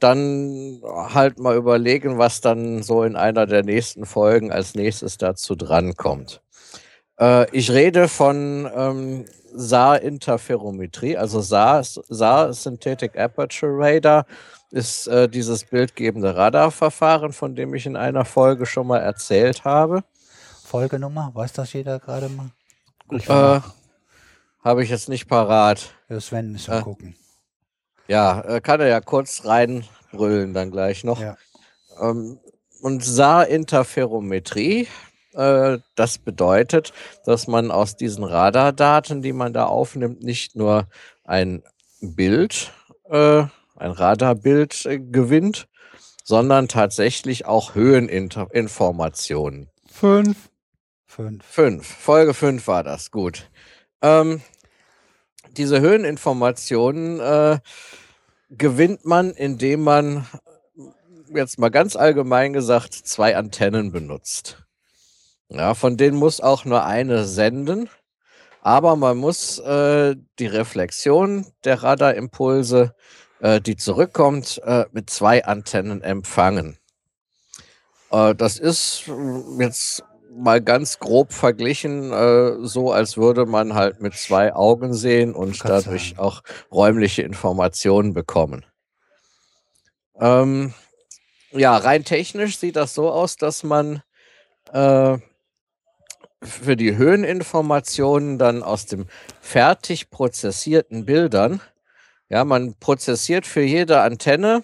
dann 0.00 0.80
halt 0.82 1.38
mal 1.38 1.54
überlegen, 1.54 2.16
was 2.16 2.40
dann 2.40 2.82
so 2.82 3.04
in 3.04 3.14
einer 3.14 3.46
der 3.46 3.62
nächsten 3.62 4.06
Folgen 4.06 4.50
als 4.50 4.74
nächstes 4.74 5.18
dazu 5.18 5.54
drankommt. 5.54 6.40
Äh, 7.18 7.50
ich 7.56 7.70
rede 7.70 8.08
von 8.08 8.70
ähm, 8.74 9.24
SAR-Interferometrie, 9.54 11.16
also 11.16 11.40
SAR, 11.40 11.82
SAR 11.84 12.52
Synthetic 12.52 13.18
Aperture 13.18 13.72
Radar, 13.74 14.26
ist 14.70 15.06
äh, 15.06 15.28
dieses 15.28 15.64
bildgebende 15.64 16.34
Radarverfahren, 16.34 17.32
von 17.32 17.54
dem 17.54 17.74
ich 17.74 17.86
in 17.86 17.96
einer 17.96 18.24
Folge 18.24 18.64
schon 18.64 18.86
mal 18.86 19.00
erzählt 19.00 19.64
habe. 19.64 20.02
Folgenummer, 20.64 21.30
weiß 21.34 21.52
das 21.52 21.72
jeder 21.74 21.98
gerade 21.98 22.30
mal? 22.30 22.50
Äh, 23.10 23.60
habe 24.64 24.82
ich 24.82 24.88
jetzt 24.88 25.08
nicht 25.08 25.28
parat. 25.28 25.94
Ja, 26.08 26.20
Sven 26.20 26.54
ist 26.54 26.68
ja 26.68 26.78
äh, 26.78 26.82
gucken. 26.82 27.14
Ja, 28.08 28.40
äh, 28.40 28.60
kann 28.60 28.80
er 28.80 28.88
ja 28.88 29.00
kurz 29.00 29.44
reinbrüllen 29.44 30.54
dann 30.54 30.70
gleich 30.70 31.04
noch. 31.04 31.20
Ja. 31.20 31.36
Ähm, 32.00 32.38
und 32.80 33.04
SAR-Interferometrie 33.04 34.88
das 35.34 36.18
bedeutet, 36.18 36.92
dass 37.24 37.46
man 37.46 37.70
aus 37.70 37.96
diesen 37.96 38.24
Radardaten, 38.24 39.22
die 39.22 39.32
man 39.32 39.52
da 39.52 39.64
aufnimmt, 39.64 40.22
nicht 40.22 40.56
nur 40.56 40.88
ein 41.24 41.62
Bild, 42.00 42.72
äh, 43.10 43.44
ein 43.76 43.90
Radarbild 43.90 44.86
äh, 44.86 44.98
gewinnt, 44.98 45.68
sondern 46.24 46.68
tatsächlich 46.68 47.46
auch 47.46 47.74
Höheninformationen. 47.74 49.68
Fünf. 49.90 50.50
Fünf. 51.06 51.44
Fünf. 51.44 51.86
Folge 51.86 52.34
fünf 52.34 52.66
war 52.66 52.82
das. 52.82 53.10
Gut. 53.10 53.50
Ähm, 54.00 54.40
diese 55.56 55.80
Höheninformationen 55.80 57.20
äh, 57.20 57.58
gewinnt 58.50 59.04
man, 59.04 59.30
indem 59.32 59.82
man 59.82 60.26
jetzt 61.34 61.58
mal 61.58 61.70
ganz 61.70 61.96
allgemein 61.96 62.52
gesagt 62.52 62.94
zwei 62.94 63.36
Antennen 63.36 63.92
benutzt. 63.92 64.61
Ja, 65.54 65.74
von 65.74 65.98
denen 65.98 66.16
muss 66.16 66.40
auch 66.40 66.64
nur 66.64 66.84
eine 66.84 67.24
senden, 67.24 67.90
aber 68.62 68.96
man 68.96 69.18
muss 69.18 69.58
äh, 69.58 70.16
die 70.38 70.46
Reflexion 70.46 71.46
der 71.64 71.82
Radarimpulse, 71.82 72.94
äh, 73.40 73.60
die 73.60 73.76
zurückkommt, 73.76 74.62
äh, 74.64 74.86
mit 74.92 75.10
zwei 75.10 75.44
Antennen 75.44 76.02
empfangen. 76.02 76.78
Äh, 78.10 78.34
das 78.34 78.58
ist 78.58 79.04
jetzt 79.58 80.02
mal 80.34 80.62
ganz 80.62 80.98
grob 80.98 81.34
verglichen, 81.34 82.12
äh, 82.12 82.56
so 82.60 82.90
als 82.90 83.18
würde 83.18 83.44
man 83.44 83.74
halt 83.74 84.00
mit 84.00 84.14
zwei 84.14 84.54
Augen 84.54 84.94
sehen 84.94 85.34
und 85.34 85.62
dadurch 85.62 86.14
sein. 86.16 86.18
auch 86.18 86.42
räumliche 86.70 87.20
Informationen 87.22 88.14
bekommen. 88.14 88.64
Ähm, 90.18 90.72
ja, 91.50 91.76
rein 91.76 92.04
technisch 92.04 92.56
sieht 92.56 92.76
das 92.76 92.94
so 92.94 93.10
aus, 93.10 93.36
dass 93.36 93.62
man 93.62 94.02
äh, 94.72 95.18
für 96.42 96.76
die 96.76 96.96
Höheninformationen 96.96 98.38
dann 98.38 98.62
aus 98.62 98.86
dem 98.86 99.06
fertig 99.40 100.10
prozessierten 100.10 101.04
Bildern, 101.04 101.60
ja, 102.28 102.44
man 102.44 102.74
prozessiert 102.80 103.46
für 103.46 103.62
jede 103.62 104.00
Antenne, 104.00 104.62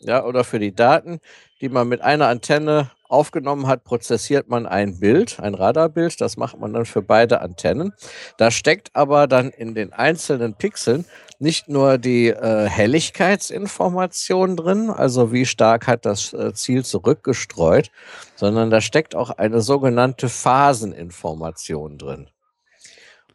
ja, 0.00 0.24
oder 0.24 0.44
für 0.44 0.58
die 0.58 0.74
Daten, 0.74 1.20
die 1.60 1.68
man 1.68 1.88
mit 1.88 2.00
einer 2.02 2.28
Antenne 2.28 2.90
aufgenommen 3.10 3.66
hat, 3.66 3.84
prozessiert 3.84 4.48
man 4.48 4.66
ein 4.66 5.00
Bild, 5.00 5.40
ein 5.40 5.54
Radarbild. 5.54 6.20
Das 6.20 6.36
macht 6.36 6.58
man 6.58 6.72
dann 6.72 6.84
für 6.84 7.02
beide 7.02 7.40
Antennen. 7.40 7.92
Da 8.36 8.50
steckt 8.50 8.90
aber 8.94 9.26
dann 9.26 9.50
in 9.50 9.74
den 9.74 9.92
einzelnen 9.92 10.54
Pixeln 10.54 11.04
nicht 11.38 11.68
nur 11.68 11.98
die 11.98 12.28
äh, 12.28 12.68
Helligkeitsinformation 12.68 14.56
drin, 14.56 14.90
also 14.90 15.32
wie 15.32 15.46
stark 15.46 15.86
hat 15.86 16.04
das 16.04 16.32
äh, 16.32 16.52
Ziel 16.52 16.84
zurückgestreut, 16.84 17.90
sondern 18.36 18.70
da 18.70 18.80
steckt 18.80 19.14
auch 19.14 19.30
eine 19.30 19.60
sogenannte 19.62 20.28
Phaseninformation 20.28 21.96
drin. 21.98 22.28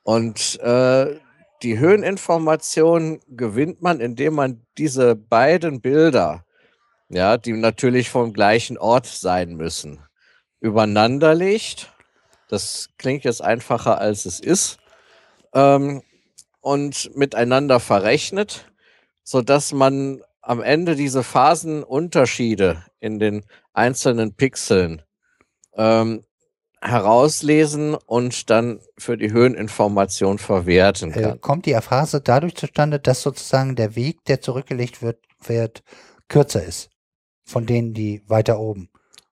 Und 0.03 0.59
äh, 0.59 1.15
die 1.63 1.79
Höheninformation 1.79 3.22
gewinnt 3.27 3.81
man, 3.81 3.99
indem 3.99 4.35
man 4.35 4.61
diese 4.77 5.15
beiden 5.15 5.81
Bilder 5.81 6.44
ja, 7.15 7.38
die 7.38 7.53
natürlich 7.53 8.10
vom 8.10 8.33
gleichen 8.33 8.78
Ort 8.78 9.08
sein 9.08 9.56
müssen, 9.56 9.99
übereinander 10.60 11.33
legt. 11.33 11.92
Das 12.49 12.90
klingt 12.98 13.24
jetzt 13.24 13.42
einfacher, 13.42 13.99
als 13.99 14.26
es 14.26 14.40
ist. 14.40 14.78
Ähm, 15.53 16.03
und 16.62 17.15
miteinander 17.15 17.80
verrechnet, 17.80 18.72
sodass 19.24 19.72
man 19.72 20.22
am 20.42 20.62
Ende 20.62 20.96
diese 20.96 21.24
Phasenunterschiede 21.24 22.83
in 22.99 23.19
den 23.19 23.46
einzelnen 23.74 24.35
Pixeln 24.35 25.01
ähm, 25.76 26.24
herauslesen 26.81 27.96
und 27.96 28.49
dann 28.49 28.80
für 28.98 29.17
die 29.17 29.31
Höheninformation 29.31 30.38
verwerten 30.38 31.12
Äh, 31.14 31.22
kann. 31.22 31.42
kommt 31.42 31.65
die 31.65 31.72
Erphrase 31.72 32.22
dadurch 32.22 32.56
zustande, 32.56 32.99
dass 32.99 33.22
sozusagen 33.22 33.76
der 33.76 33.96
Weg, 33.96 34.24
der 34.26 34.42
zurückgelegt 34.42 35.01
wird, 35.01 35.19
wird 35.48 35.83
kürzer 36.28 36.64
ist 36.64 36.90
von 37.45 37.65
denen, 37.65 37.94
die 37.94 38.24
weiter 38.28 38.60
oben. 38.60 38.90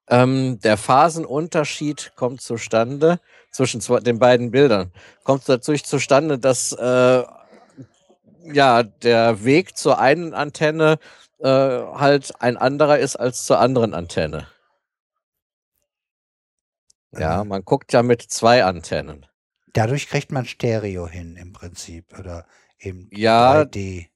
Ähm, 0.07 0.59
der 0.63 0.77
Phasenunterschied 0.77 2.13
kommt 2.15 2.41
zustande 2.41 3.19
zwischen 3.51 3.81
den 4.03 4.19
beiden 4.19 4.51
Bildern. 4.51 4.91
Kommt 5.23 5.47
dadurch 5.47 5.85
zustande, 5.85 6.37
dass 6.39 6.71
äh, 6.73 7.23
ja 8.43 8.83
der 8.83 9.43
Weg 9.45 9.77
zur 9.77 9.99
einen 9.99 10.33
Antenne 10.33 10.99
äh, 11.39 11.47
halt 11.49 12.33
ein 12.41 12.57
anderer 12.57 12.99
ist 12.99 13.15
als 13.15 13.45
zur 13.45 13.59
anderen 13.59 13.93
Antenne. 13.93 14.47
Ja, 17.11 17.43
Mhm. 17.43 17.49
man 17.49 17.63
guckt 17.65 17.93
ja 17.93 18.03
mit 18.03 18.21
zwei 18.21 18.63
Antennen. 18.63 19.25
Dadurch 19.73 20.07
kriegt 20.07 20.31
man 20.31 20.45
Stereo 20.45 21.07
hin 21.07 21.35
im 21.35 21.53
Prinzip 21.53 22.17
oder 22.19 22.45
eben 22.79 23.09
Ja. 23.11 23.61
3D. 23.61 24.07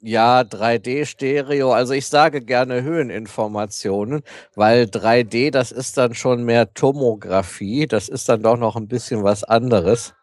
Ja, 0.00 0.42
3D-Stereo. 0.42 1.72
Also 1.72 1.92
ich 1.92 2.06
sage 2.06 2.40
gerne 2.40 2.82
Höheninformationen, 2.82 4.22
weil 4.54 4.84
3D, 4.84 5.50
das 5.50 5.72
ist 5.72 5.96
dann 5.98 6.14
schon 6.14 6.44
mehr 6.44 6.72
Tomographie. 6.72 7.86
Das 7.88 8.08
ist 8.08 8.28
dann 8.28 8.42
doch 8.42 8.56
noch 8.56 8.76
ein 8.76 8.86
bisschen 8.86 9.24
was 9.24 9.42
anderes. 9.42 10.14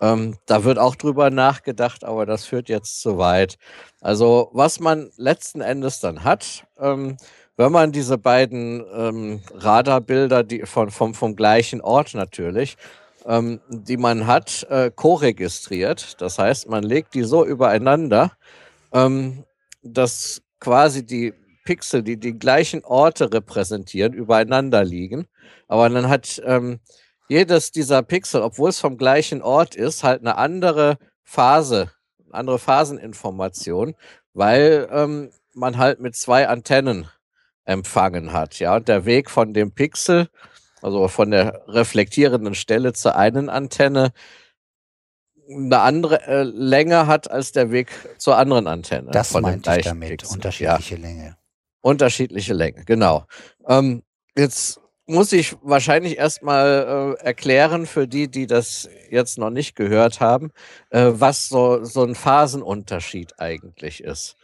Ähm, 0.00 0.36
da 0.46 0.64
wird 0.64 0.78
auch 0.78 0.94
drüber 0.96 1.30
nachgedacht, 1.30 2.04
aber 2.04 2.26
das 2.26 2.44
führt 2.44 2.68
jetzt 2.68 3.00
zu 3.00 3.18
weit. 3.18 3.56
Also 4.00 4.50
was 4.52 4.80
man 4.80 5.10
letzten 5.16 5.60
Endes 5.62 6.00
dann 6.00 6.24
hat, 6.24 6.64
ähm, 6.78 7.16
wenn 7.56 7.72
man 7.72 7.92
diese 7.92 8.18
beiden 8.18 8.84
ähm, 8.94 9.42
Radarbilder, 9.54 10.44
die 10.44 10.62
von, 10.66 10.90
vom, 10.90 11.14
vom 11.14 11.36
gleichen 11.36 11.80
Ort 11.80 12.14
natürlich, 12.14 12.76
ähm, 13.26 13.60
die 13.68 13.96
man 13.96 14.26
hat, 14.26 14.64
äh, 14.70 14.90
co-registriert. 14.94 16.20
Das 16.20 16.38
heißt, 16.38 16.68
man 16.68 16.84
legt 16.84 17.14
die 17.14 17.22
so 17.24 17.44
übereinander, 17.44 18.32
ähm, 18.92 19.44
dass 19.82 20.42
quasi 20.60 21.04
die 21.04 21.34
Pixel, 21.64 22.02
die 22.02 22.18
die 22.18 22.38
gleichen 22.38 22.84
Orte 22.84 23.32
repräsentieren, 23.32 24.12
übereinander 24.12 24.84
liegen. 24.84 25.26
Aber 25.68 25.88
dann 25.88 26.08
hat 26.08 26.42
ähm, 26.44 26.80
jedes 27.28 27.70
dieser 27.70 28.02
Pixel, 28.02 28.42
obwohl 28.42 28.70
es 28.70 28.80
vom 28.80 28.96
gleichen 28.96 29.42
Ort 29.42 29.74
ist, 29.74 30.04
halt 30.04 30.20
eine 30.20 30.36
andere 30.36 30.98
Phase, 31.22 31.90
andere 32.30 32.58
Phaseninformation, 32.58 33.94
weil 34.34 34.88
ähm, 34.90 35.30
man 35.54 35.78
halt 35.78 36.00
mit 36.00 36.16
zwei 36.16 36.48
Antennen 36.48 37.08
empfangen 37.64 38.32
hat. 38.32 38.58
Ja, 38.58 38.76
und 38.76 38.88
der 38.88 39.04
Weg 39.04 39.30
von 39.30 39.54
dem 39.54 39.72
Pixel, 39.72 40.28
also 40.80 41.06
von 41.08 41.30
der 41.30 41.62
reflektierenden 41.68 42.54
Stelle 42.54 42.92
zur 42.92 43.16
einen 43.16 43.48
Antenne, 43.48 44.12
eine 45.54 45.80
andere 45.80 46.26
äh, 46.26 46.42
Länge 46.42 47.06
hat 47.06 47.30
als 47.30 47.52
der 47.52 47.70
Weg 47.70 47.90
zur 48.18 48.36
anderen 48.36 48.66
Antenne. 48.66 49.10
Das 49.10 49.32
meinte 49.34 49.76
ich 49.78 49.84
damit, 49.84 50.08
Pixel. 50.08 50.28
Ja, 50.28 50.34
unterschiedliche 50.34 50.96
Länge. 50.96 51.36
unterschiedliche 51.80 52.54
Länge, 52.54 52.84
genau. 52.84 53.26
Ähm, 53.66 54.02
jetzt 54.36 54.80
muss 55.06 55.32
ich 55.32 55.56
wahrscheinlich 55.62 56.16
erstmal 56.16 57.16
äh, 57.20 57.24
erklären 57.24 57.86
für 57.86 58.06
die, 58.06 58.30
die 58.30 58.46
das 58.46 58.88
jetzt 59.10 59.38
noch 59.38 59.50
nicht 59.50 59.74
gehört 59.76 60.20
haben, 60.20 60.52
äh, 60.90 61.10
was 61.12 61.48
so, 61.48 61.84
so 61.84 62.04
ein 62.04 62.14
Phasenunterschied 62.14 63.38
eigentlich 63.38 64.02
ist. 64.02 64.36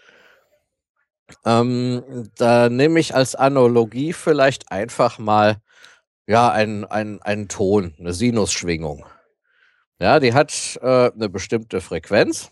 Ähm, 1.45 2.31
da 2.37 2.69
nehme 2.69 3.01
ich 3.01 3.15
als 3.15 3.35
Analogie 3.35 4.13
vielleicht 4.13 4.71
einfach 4.73 5.19
mal 5.19 5.59
ja, 6.27 6.51
einen, 6.51 6.85
einen, 6.85 7.23
einen 7.23 7.49
Ton, 7.49 7.95
eine 7.99 8.13
Sinusschwingung. 8.13 9.05
Ja, 10.01 10.21
die 10.21 10.33
hat 10.33 10.79
äh, 10.81 11.11
eine 11.13 11.29
bestimmte 11.29 11.81
Frequenz. 11.81 12.51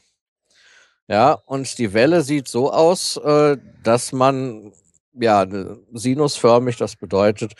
Ja, 1.08 1.32
und 1.46 1.78
die 1.78 1.92
Welle 1.92 2.22
sieht 2.22 2.48
so 2.48 2.72
aus, 2.72 3.16
äh, 3.18 3.56
dass 3.84 4.12
man 4.12 4.72
ja 5.14 5.44
ne- 5.44 5.78
sinusförmig, 5.92 6.76
das 6.76 6.96
bedeutet, 6.96 7.52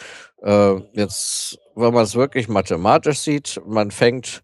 äh, 0.43 0.75
jetzt, 0.93 1.59
wenn 1.77 1.95
man 1.95 2.03
es 2.03 2.17
wirklich 2.17 2.49
mathematisch 2.49 3.21
sieht, 3.21 3.61
man 3.65 3.93
fängt, 3.93 4.43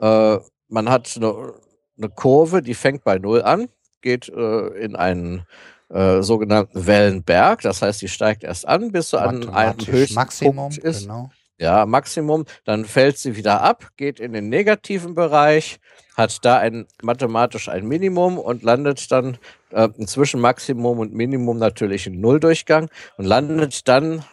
äh, 0.00 0.38
man 0.68 0.88
hat 0.88 1.14
eine, 1.16 1.52
eine 1.98 2.08
Kurve, 2.08 2.62
die 2.62 2.74
fängt 2.74 3.04
bei 3.04 3.18
Null 3.18 3.42
an, 3.42 3.68
geht 4.00 4.30
äh, 4.30 4.68
in 4.78 4.96
einen 4.96 5.44
äh, 5.90 6.22
sogenannten 6.22 6.86
Wellenberg, 6.86 7.60
das 7.62 7.82
heißt, 7.82 8.00
die 8.00 8.08
steigt 8.08 8.44
erst 8.44 8.66
an, 8.66 8.92
bis 8.92 9.10
sie 9.10 9.20
an 9.20 9.48
einem 9.50 9.78
höchsten 9.86 10.14
Maximum, 10.14 10.54
Punkt 10.54 10.78
ist 10.78 11.02
genau. 11.02 11.30
Ja, 11.58 11.86
Maximum, 11.86 12.44
dann 12.64 12.84
fällt 12.84 13.18
sie 13.18 13.36
wieder 13.36 13.60
ab, 13.60 13.88
geht 13.96 14.20
in 14.20 14.32
den 14.32 14.48
negativen 14.48 15.14
Bereich, 15.14 15.80
hat 16.16 16.44
da 16.44 16.58
ein 16.58 16.86
mathematisch 17.02 17.68
ein 17.68 17.86
Minimum 17.86 18.38
und 18.38 18.62
landet 18.62 19.10
dann 19.10 19.38
äh, 19.70 19.88
zwischen 20.06 20.40
Maximum 20.40 21.00
und 21.00 21.12
Minimum 21.12 21.58
natürlich 21.58 22.06
im 22.06 22.20
Nulldurchgang 22.20 22.88
und 23.16 23.24
landet 23.24 23.88
dann 23.88 24.24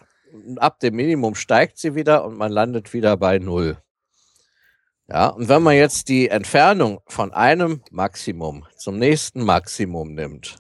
ab 0.58 0.80
dem 0.80 0.96
Minimum 0.96 1.36
steigt 1.36 1.78
sie 1.78 1.96
wieder 1.96 2.26
und 2.26 2.38
man 2.38 2.52
landet 2.52 2.94
wieder 2.94 3.18
bei 3.18 3.40
Null. 3.40 3.78
Ja, 5.08 5.28
und 5.28 5.50
wenn 5.50 5.62
man 5.62 5.76
jetzt 5.76 6.10
die 6.10 6.30
Entfernung 6.30 7.00
von 7.08 7.32
einem 7.32 7.84
Maximum 7.92 8.66
zum 8.76 8.98
nächsten 8.98 9.44
Maximum 9.44 10.14
nimmt, 10.14 10.58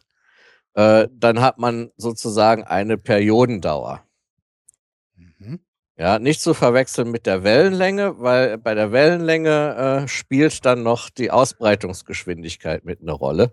äh, 0.75 1.07
dann 1.11 1.41
hat 1.41 1.57
man 1.57 1.91
sozusagen 1.97 2.63
eine 2.63 2.97
Periodendauer. 2.97 4.03
Mhm. 5.15 5.59
Ja, 5.97 6.19
nicht 6.19 6.41
zu 6.41 6.53
verwechseln 6.53 7.09
mit 7.09 7.25
der 7.25 7.43
Wellenlänge, 7.43 8.15
weil 8.19 8.57
bei 8.57 8.73
der 8.75 8.91
Wellenlänge 8.91 10.03
äh, 10.03 10.07
spielt 10.09 10.65
dann 10.65 10.83
noch 10.83 11.09
die 11.09 11.31
Ausbreitungsgeschwindigkeit 11.31 12.83
mit 12.83 13.01
eine 13.01 13.13
Rolle. 13.13 13.51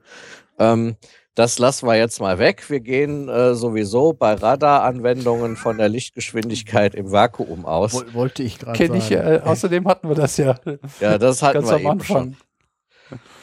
Ähm, 0.58 0.97
das 1.37 1.58
lassen 1.60 1.87
wir 1.87 1.94
jetzt 1.97 2.21
mal 2.21 2.39
weg. 2.39 2.69
Wir 2.69 2.81
gehen 2.81 3.28
äh, 3.28 3.55
sowieso 3.55 4.12
bei 4.12 4.35
Radaranwendungen 4.35 5.57
von 5.57 5.78
der 5.78 5.89
Lichtgeschwindigkeit 5.89 6.94
im 6.97 7.12
Vakuum 7.12 7.65
aus. 7.65 7.94
Woll- 7.94 8.12
Wollte 8.12 8.42
ich 8.42 8.58
gerade 8.58 8.76
Kenn 8.76 8.89
sagen. 8.89 8.99
ich, 8.99 9.10
äh, 9.12 9.41
außerdem 9.44 9.87
hatten 9.87 10.08
wir 10.08 10.17
das 10.17 10.37
ja 10.37 10.57
Ja, 11.01 11.19
das 11.19 11.42
hatten 11.42 11.65
ganz 11.65 11.69
wir 11.71 11.76
am 11.76 11.97
eben 11.99 12.05
schon. 12.05 12.37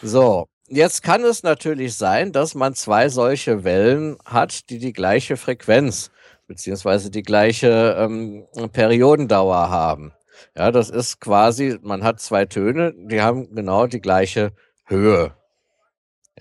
So, 0.03 0.47
jetzt 0.67 1.03
kann 1.03 1.23
es 1.23 1.41
natürlich 1.41 1.95
sein, 1.95 2.31
dass 2.31 2.53
man 2.53 2.73
zwei 2.73 3.09
solche 3.09 3.63
Wellen 3.63 4.17
hat, 4.25 4.69
die 4.69 4.77
die 4.77 4.93
gleiche 4.93 5.37
Frequenz 5.37 6.11
beziehungsweise 6.49 7.11
die 7.11 7.21
gleiche 7.21 7.95
ähm, 7.97 8.47
Periodendauer 8.73 9.69
haben. 9.69 10.13
Ja, 10.55 10.71
das 10.71 10.89
ist 10.89 11.21
quasi, 11.21 11.77
man 11.83 12.03
hat 12.03 12.19
zwei 12.19 12.45
Töne, 12.45 12.93
die 12.95 13.21
haben 13.21 13.53
genau 13.53 13.85
die 13.85 14.01
gleiche 14.01 14.51
Höhe. 14.85 15.35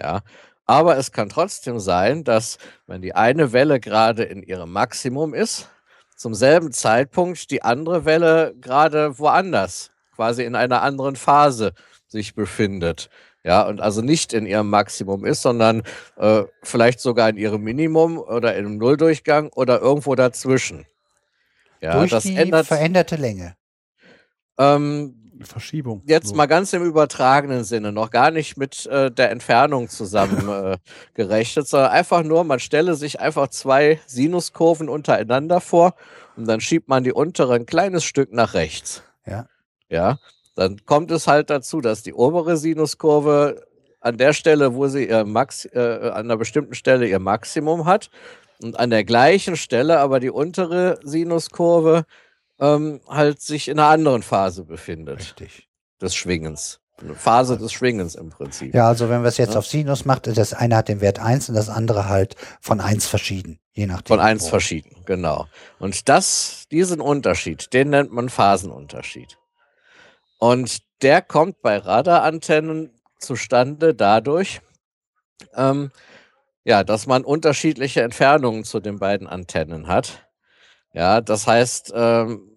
Ja, 0.00 0.22
aber 0.64 0.96
es 0.96 1.12
kann 1.12 1.28
trotzdem 1.28 1.78
sein, 1.78 2.24
dass 2.24 2.56
wenn 2.86 3.02
die 3.02 3.14
eine 3.14 3.52
Welle 3.52 3.80
gerade 3.80 4.22
in 4.22 4.42
ihrem 4.42 4.72
Maximum 4.72 5.34
ist, 5.34 5.68
zum 6.16 6.34
selben 6.34 6.72
Zeitpunkt 6.72 7.50
die 7.50 7.62
andere 7.62 8.06
Welle 8.06 8.54
gerade 8.60 9.18
woanders, 9.18 9.90
quasi 10.16 10.42
in 10.42 10.54
einer 10.54 10.80
anderen 10.82 11.16
Phase 11.16 11.74
sich 12.06 12.34
befindet. 12.34 13.10
Ja, 13.48 13.62
und 13.66 13.80
also 13.80 14.02
nicht 14.02 14.34
in 14.34 14.44
ihrem 14.44 14.68
Maximum 14.68 15.24
ist, 15.24 15.40
sondern 15.40 15.82
äh, 16.18 16.42
vielleicht 16.62 17.00
sogar 17.00 17.30
in 17.30 17.38
ihrem 17.38 17.62
Minimum 17.62 18.18
oder 18.18 18.54
im 18.54 18.76
Nulldurchgang 18.76 19.48
oder 19.54 19.80
irgendwo 19.80 20.14
dazwischen. 20.14 20.84
Ja, 21.80 21.94
Durch 21.98 22.10
das 22.10 22.24
die 22.24 22.36
ändert 22.36 22.66
veränderte 22.66 23.16
Länge. 23.16 23.56
ähm, 24.58 25.14
Verschiebung. 25.40 26.02
jetzt 26.04 26.28
So. 26.28 26.34
mal 26.34 26.44
ganz 26.44 26.74
im 26.74 26.82
übertragenen 26.84 27.64
Sinne, 27.64 27.90
noch 27.90 28.10
gar 28.10 28.30
nicht 28.30 28.58
mit 28.58 28.84
äh, 28.84 29.10
der 29.10 29.30
Entfernung 29.30 29.88
zusammen 29.88 30.48
äh, 30.72 30.76
gerechnet, 31.14 31.66
sondern 31.68 31.92
einfach 31.92 32.24
nur, 32.24 32.44
man 32.44 32.58
stelle 32.60 32.96
sich 32.96 33.18
einfach 33.18 33.48
zwei 33.48 33.98
Sinuskurven 34.06 34.90
untereinander 34.90 35.62
vor 35.62 35.94
und 36.36 36.46
dann 36.46 36.60
schiebt 36.60 36.88
man 36.88 37.02
die 37.02 37.12
untere 37.14 37.54
ein 37.54 37.64
kleines 37.64 38.04
Stück 38.04 38.30
nach 38.30 38.52
rechts. 38.52 39.02
Ja. 39.24 39.46
Ja, 39.88 40.18
dann 40.58 40.84
kommt 40.84 41.10
es 41.12 41.28
halt 41.28 41.50
dazu, 41.50 41.80
dass 41.80 42.02
die 42.02 42.12
obere 42.14 42.56
Sinuskurve 42.56 43.64
an 44.00 44.18
der 44.18 44.32
Stelle, 44.32 44.74
wo 44.74 44.88
sie 44.88 45.08
ihr 45.08 45.24
Max, 45.24 45.64
äh, 45.66 45.78
an 46.12 46.24
einer 46.24 46.36
bestimmten 46.36 46.74
Stelle 46.74 47.06
ihr 47.06 47.20
Maximum 47.20 47.84
hat 47.84 48.10
und 48.60 48.78
an 48.78 48.90
der 48.90 49.04
gleichen 49.04 49.56
Stelle 49.56 50.00
aber 50.00 50.18
die 50.18 50.30
untere 50.30 50.98
Sinuskurve 51.04 52.04
ähm, 52.58 53.00
halt 53.08 53.40
sich 53.40 53.68
in 53.68 53.78
einer 53.78 53.88
anderen 53.88 54.22
Phase 54.22 54.64
befindet 54.64 55.20
Richtig. 55.20 55.68
des 56.02 56.16
Schwingens. 56.16 56.80
Eine 57.00 57.14
Phase 57.14 57.56
des 57.56 57.72
Schwingens 57.72 58.16
im 58.16 58.30
Prinzip. 58.30 58.74
Ja, 58.74 58.88
also 58.88 59.08
wenn 59.08 59.22
wir 59.22 59.28
es 59.28 59.36
jetzt 59.36 59.52
Ja. 59.52 59.60
auf 59.60 59.66
Sinus 59.68 60.04
macht, 60.04 60.26
das 60.26 60.52
eine 60.54 60.76
hat 60.76 60.88
den 60.88 61.00
Wert 61.00 61.20
1 61.20 61.48
und 61.50 61.54
das 61.54 61.68
andere 61.68 62.08
halt 62.08 62.34
von 62.60 62.80
1 62.80 63.06
verschieden. 63.06 63.60
Je 63.72 63.86
nachdem. 63.86 64.08
Von 64.16 64.20
eins 64.20 64.46
wo. 64.46 64.48
verschieden, 64.48 64.90
genau. 65.06 65.46
Und 65.78 66.08
das, 66.08 66.64
diesen 66.72 67.00
Unterschied, 67.00 67.72
den 67.72 67.90
nennt 67.90 68.12
man 68.12 68.28
Phasenunterschied. 68.28 69.38
Und 70.38 70.78
der 71.02 71.22
kommt 71.22 71.62
bei 71.62 71.78
Radarantennen 71.78 72.92
zustande 73.18 73.94
dadurch, 73.94 74.60
ähm, 75.54 75.90
ja, 76.64 76.84
dass 76.84 77.06
man 77.06 77.24
unterschiedliche 77.24 78.02
Entfernungen 78.02 78.64
zu 78.64 78.80
den 78.80 78.98
beiden 78.98 79.26
Antennen 79.26 79.88
hat. 79.88 80.28
Ja, 80.92 81.20
das 81.20 81.46
heißt, 81.46 81.92
ähm, 81.94 82.56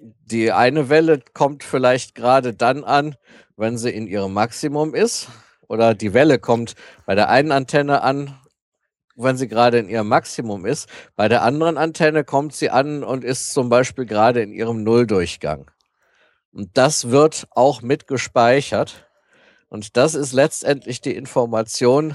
die 0.00 0.50
eine 0.50 0.88
Welle 0.88 1.20
kommt 1.32 1.62
vielleicht 1.62 2.14
gerade 2.14 2.54
dann 2.54 2.84
an, 2.84 3.16
wenn 3.56 3.78
sie 3.78 3.90
in 3.90 4.06
ihrem 4.06 4.32
Maximum 4.32 4.94
ist. 4.94 5.28
Oder 5.68 5.94
die 5.94 6.12
Welle 6.12 6.38
kommt 6.38 6.74
bei 7.06 7.14
der 7.14 7.28
einen 7.28 7.52
Antenne 7.52 8.02
an, 8.02 8.38
wenn 9.16 9.36
sie 9.36 9.48
gerade 9.48 9.78
in 9.78 9.88
ihrem 9.88 10.08
Maximum 10.08 10.66
ist. 10.66 10.88
Bei 11.16 11.28
der 11.28 11.42
anderen 11.42 11.78
Antenne 11.78 12.24
kommt 12.24 12.54
sie 12.54 12.70
an 12.70 13.04
und 13.04 13.24
ist 13.24 13.52
zum 13.52 13.68
Beispiel 13.68 14.06
gerade 14.06 14.42
in 14.42 14.52
ihrem 14.52 14.82
Nulldurchgang. 14.82 15.70
Und 16.52 16.70
das 16.76 17.10
wird 17.10 17.46
auch 17.50 17.82
mit 17.82 18.06
gespeichert. 18.06 19.08
Und 19.68 19.96
das 19.96 20.14
ist 20.14 20.32
letztendlich 20.32 21.00
die 21.00 21.16
Information, 21.16 22.14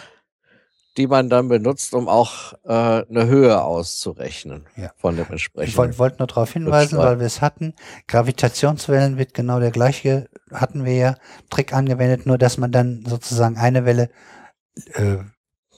die 0.95 1.07
man 1.07 1.29
dann 1.29 1.47
benutzt, 1.47 1.93
um 1.93 2.07
auch 2.07 2.53
äh, 2.65 2.69
eine 2.69 3.27
Höhe 3.27 3.61
auszurechnen 3.61 4.65
Ja. 4.75 4.91
von 4.97 5.15
dem 5.15 5.25
Ich 5.25 5.31
entsprechenden. 5.31 5.77
wollte 5.77 5.97
wollt 5.99 6.19
nur 6.19 6.27
darauf 6.27 6.53
hinweisen, 6.53 6.97
weil 6.97 7.19
wir 7.19 7.25
es 7.27 7.41
hatten. 7.41 7.73
Gravitationswellen 8.07 9.17
wird 9.17 9.33
genau 9.33 9.59
der 9.59 9.71
gleiche, 9.71 10.27
hatten 10.51 10.85
wir 10.85 10.95
ja, 10.95 11.15
Trick 11.49 11.73
angewendet, 11.73 12.25
nur 12.25 12.37
dass 12.37 12.57
man 12.57 12.71
dann 12.71 13.03
sozusagen 13.07 13.57
eine 13.57 13.85
Welle 13.85 14.09
äh, 14.93 15.17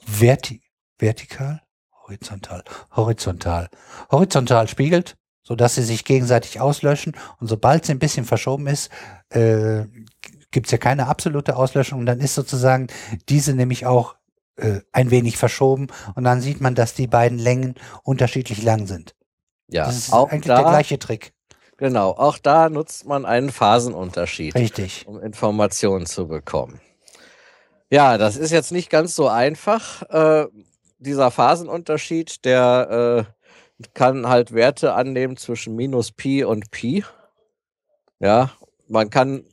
verti 0.06 0.62
vertikal, 0.98 1.62
horizontal, 2.06 2.62
horizontal, 2.94 3.68
horizontal 4.10 4.68
spiegelt, 4.68 5.16
sodass 5.42 5.74
sie 5.74 5.82
sich 5.82 6.04
gegenseitig 6.04 6.60
auslöschen. 6.60 7.16
Und 7.40 7.46
sobald 7.48 7.84
sie 7.86 7.92
ein 7.92 7.98
bisschen 7.98 8.24
verschoben 8.24 8.66
ist, 8.66 8.90
äh, 9.30 9.84
gibt 10.50 10.66
es 10.66 10.72
ja 10.72 10.78
keine 10.78 11.06
absolute 11.08 11.56
Auslöschung. 11.56 12.00
Und 12.00 12.06
dann 12.06 12.20
ist 12.20 12.34
sozusagen 12.34 12.88
diese 13.28 13.54
nämlich 13.54 13.86
auch 13.86 14.16
äh, 14.56 14.80
ein 14.92 15.10
wenig 15.10 15.36
verschoben. 15.36 15.88
Und 16.14 16.24
dann 16.24 16.40
sieht 16.40 16.60
man, 16.60 16.74
dass 16.74 16.94
die 16.94 17.06
beiden 17.06 17.38
Längen 17.38 17.74
unterschiedlich 18.02 18.62
lang 18.62 18.86
sind. 18.86 19.14
ja, 19.68 19.86
Das 19.86 19.96
ist 19.96 20.12
auch 20.12 20.30
eigentlich 20.30 20.44
der 20.44 20.56
da, 20.56 20.62
gleiche 20.70 20.98
Trick. 20.98 21.32
genau, 21.76 22.10
auch 22.10 22.38
da 22.38 22.68
nutzt 22.68 23.06
man 23.06 23.24
einen 23.24 23.50
Phasenunterschied. 23.50 24.54
Richtig. 24.54 25.06
um 25.06 25.20
Informationen 25.20 26.06
zu 26.06 26.28
bekommen. 26.28 26.80
Ja, 27.92 28.18
das 28.18 28.36
ist 28.36 28.50
jetzt 28.52 28.70
nicht 28.70 28.88
ganz 28.90 29.14
so 29.16 29.28
einfach. 29.28 30.02
Äh, 30.10 30.46
dieser 30.98 31.30
Phasenunterschied, 31.30 32.44
der 32.44 33.26
äh, 33.26 33.39
kann 33.94 34.28
halt 34.28 34.52
Werte 34.52 34.94
annehmen 34.94 35.36
zwischen 35.36 35.76
minus 35.76 36.12
Pi 36.12 36.44
und 36.44 36.70
Pi. 36.70 37.04
Ja, 38.18 38.50
man 38.88 39.10
kann, 39.10 39.44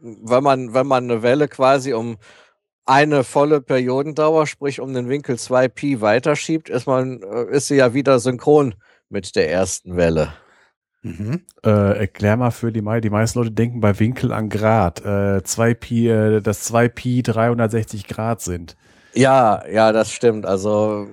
wenn 0.00 0.42
man, 0.42 0.74
wenn 0.74 0.86
man 0.86 1.04
eine 1.04 1.22
Welle 1.22 1.48
quasi 1.48 1.92
um 1.92 2.18
eine 2.86 3.22
volle 3.22 3.60
Periodendauer, 3.60 4.46
sprich 4.46 4.80
um 4.80 4.92
den 4.92 5.08
Winkel 5.08 5.38
2 5.38 5.68
Pi 5.68 6.00
weiterschiebt, 6.00 6.68
ist 6.68 6.86
man, 6.86 7.22
äh, 7.22 7.44
ist 7.50 7.68
sie 7.68 7.76
ja 7.76 7.94
wieder 7.94 8.18
synchron 8.18 8.74
mit 9.08 9.36
der 9.36 9.50
ersten 9.50 9.96
Welle. 9.96 10.32
Mhm. 11.02 11.42
Äh, 11.64 11.98
erklär 11.98 12.36
mal 12.36 12.50
für 12.50 12.72
die 12.72 12.82
meisten. 12.82 13.02
Die 13.02 13.10
meisten 13.10 13.38
Leute 13.38 13.52
denken 13.52 13.80
bei 13.80 13.98
Winkel 13.98 14.32
an 14.32 14.48
Grad. 14.48 15.04
Äh, 15.04 15.42
2 15.42 15.74
Pi, 15.74 16.08
äh, 16.08 16.40
dass 16.40 16.64
2 16.64 16.88
Pi 16.88 17.22
360 17.22 18.06
Grad 18.06 18.40
sind. 18.40 18.76
Ja, 19.14 19.62
ja, 19.68 19.92
das 19.92 20.12
stimmt. 20.12 20.46
Also 20.46 21.06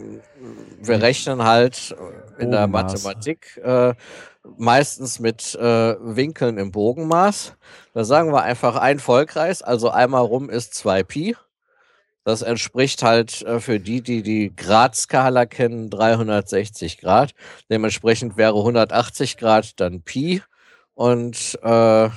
wir 0.82 1.02
rechnen 1.02 1.44
halt 1.44 1.96
in 2.40 2.52
der 2.52 2.68
Bogenmaß. 2.68 3.04
Mathematik 3.04 3.58
äh, 3.64 3.94
meistens 4.58 5.20
mit 5.20 5.56
äh, 5.56 5.96
Winkeln 6.00 6.58
im 6.58 6.72
Bogenmaß. 6.72 7.56
Da 7.94 8.04
sagen 8.04 8.32
wir 8.32 8.44
einfach 8.44 8.76
ein 8.76 9.00
Vollkreis, 9.00 9.62
also 9.62 9.90
einmal 9.90 10.24
rum 10.24 10.50
ist 10.50 10.74
2 10.76 11.04
Pi. 11.04 11.36
Das 12.24 12.42
entspricht 12.42 13.04
halt 13.04 13.42
äh, 13.44 13.60
für 13.60 13.80
die, 13.80 14.02
die 14.02 14.22
die 14.22 14.54
Gradskala 14.56 15.46
kennen, 15.46 15.90
360 15.90 16.98
Grad. 16.98 17.32
Dementsprechend 17.70 18.36
wäre 18.36 18.58
180 18.58 19.38
Grad 19.38 19.80
dann 19.80 20.02
Pi 20.02 20.42
und 20.94 21.58
äh, 21.64 22.10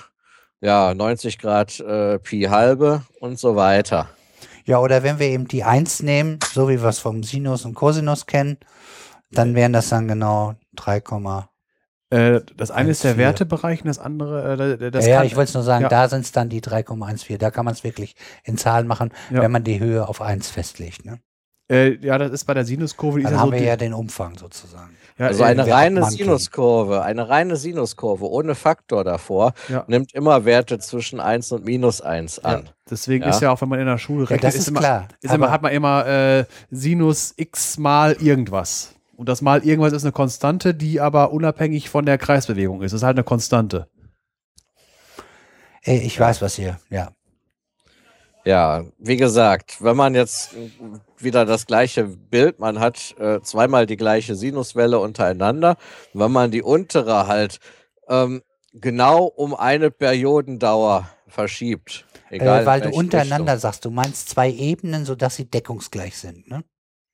ja 0.61 0.95
90 0.95 1.39
Grad 1.39 1.79
äh, 1.81 2.19
Pi 2.19 2.43
halbe 2.43 3.03
und 3.21 3.39
so 3.39 3.55
weiter. 3.55 4.09
Ja, 4.65 4.79
oder 4.79 5.03
wenn 5.03 5.19
wir 5.19 5.29
eben 5.29 5.49
die 5.49 5.65
1 5.65 6.03
nehmen, 6.03 6.39
so 6.53 6.69
wie 6.69 6.81
wir 6.81 6.89
es 6.89 6.99
vom 6.99 7.23
Sinus 7.23 7.65
und 7.65 7.75
Cosinus 7.75 8.27
kennen, 8.27 8.59
dann 9.31 9.55
wären 9.55 9.73
das 9.73 9.89
dann 9.89 10.09
genau 10.09 10.55
3, 10.77 11.03
Äh, 12.11 12.41
das 12.57 12.71
eine 12.71 12.91
ist 12.91 13.05
der 13.05 13.15
1,4. 13.15 13.19
Wertebereich 13.19 13.81
und 13.83 13.89
das 13.89 13.99
andere, 13.99 14.79
äh, 14.81 14.91
das 14.91 15.05
ja, 15.07 15.13
ja, 15.13 15.17
kann, 15.19 15.27
ich 15.27 15.37
wollte 15.37 15.49
es 15.51 15.55
nur 15.55 15.63
sagen, 15.63 15.83
ja. 15.85 15.89
da 15.89 16.09
sind 16.09 16.23
es 16.23 16.33
dann 16.33 16.49
die 16.49 16.61
3,14. 16.61 17.39
Da 17.39 17.51
kann 17.51 17.65
man 17.65 17.75
es 17.75 17.85
wirklich 17.85 18.17
in 18.45 18.57
Zahlen 18.59 18.87
machen, 18.87 19.11
Ja. 19.31 19.43
wenn 19.43 19.53
man 19.53 19.65
die 19.65 19.79
Höhe 19.81 20.09
auf 20.09 20.21
1 20.21 20.51
festlegt. 20.51 21.05
Ne? 21.05 21.21
äh, 21.71 21.95
ja, 22.05 22.19
das 22.19 22.33
ist 22.33 22.47
bei 22.47 22.55
der 22.55 22.65
Sinuskurve. 22.65 23.23
Dann 23.23 23.33
ist 23.33 23.39
haben 23.39 23.51
so 23.51 23.57
wir 23.57 23.63
ja 23.63 23.77
den 23.77 23.95
Umfang 23.95 24.37
sozusagen. 24.37 24.97
ja, 25.19 25.29
Also 25.29 25.45
äh, 25.45 25.47
eine 25.47 25.67
wir 25.67 25.73
reine. 25.73 26.05
Sinuskurve, 26.05 27.03
eine 27.03 27.29
reine 27.29 27.55
Sinuskurve 27.55 28.29
ohne 28.29 28.57
Faktor 28.57 29.05
davor 29.05 29.53
Ja. 29.69 29.85
nimmt 29.87 30.13
immer 30.13 30.45
Werte 30.45 30.81
zwischen 30.81 31.21
1 31.21 31.53
und 31.53 31.65
minus 31.65 32.01
1 32.01 32.41
ja, 32.43 32.43
an. 32.43 32.71
deswegen 32.91 33.23
Ja. 33.23 33.31
ist 33.31 33.41
ja 33.41 33.53
auch, 33.53 33.61
wenn 33.61 33.69
man 33.69 33.79
in 33.79 33.87
der 33.87 33.99
Schule 33.99 34.23
rechnet, 34.29 34.43
das 34.43 34.57
ist, 34.57 34.67
immer, 34.67 34.81
klar. 34.81 35.07
ist 35.21 35.33
immer, 35.33 35.53
hat 35.53 35.63
man 35.63 35.71
immer 35.71 36.05
äh, 36.09 36.45
Sinus 36.73 37.35
x 37.37 37.79
mal 37.79 38.15
irgendwas. 38.15 38.97
Und 39.21 39.29
das 39.29 39.43
mal 39.43 39.63
irgendwas 39.63 39.93
ist 39.93 40.05
eine 40.05 40.13
Konstante, 40.13 40.73
die 40.73 40.99
aber 40.99 41.31
unabhängig 41.31 41.91
von 41.91 42.07
der 42.07 42.17
Kreisbewegung 42.17 42.81
ist. 42.81 42.93
Das 42.93 43.03
ist 43.03 43.05
halt 43.05 43.19
eine 43.19 43.25
Konstante. 43.25 43.87
Ey, 45.83 45.99
ich 45.99 46.19
weiß, 46.19 46.41
was 46.41 46.59
ihr, 46.59 46.81
ja. 46.89 47.13
Ja, 48.47 48.83
wie 48.97 49.19
gesagt, 49.19 49.85
wenn 49.85 49.95
man 49.95 50.15
jetzt 50.15 50.55
wieder 51.19 51.45
das 51.45 51.67
gleiche 51.67 52.05
Bild, 52.05 52.61
man 52.61 52.81
hat 52.81 53.15
äh, 53.19 53.43
zweimal 53.43 53.85
die 53.85 53.99
gleiche 53.99 54.35
Sinuswelle 54.37 54.99
untereinander, 54.99 55.77
wenn 56.15 56.33
man 56.33 56.51
die 56.51 56.63
untere 56.63 57.27
halt 57.27 57.61
ähm, 58.09 58.41
genau 58.73 59.27
um 59.27 59.55
eine 59.55 59.91
Periodendauer 59.91 61.11
verschiebt. 61.29 62.07
Egal 62.31 62.63
Äh, 62.63 62.65
weil 62.65 62.81
du 62.81 62.89
untereinander 62.89 63.53
Richtung. 63.53 63.61
sagst, 63.61 63.85
du 63.85 63.91
meinst 63.91 64.31
zwei 64.31 64.51
Ebenen, 64.51 65.05
sodass 65.05 65.37
sie 65.37 65.45
deckungsgleich 65.45 66.17
sind, 66.17 66.49
ne? 66.49 66.65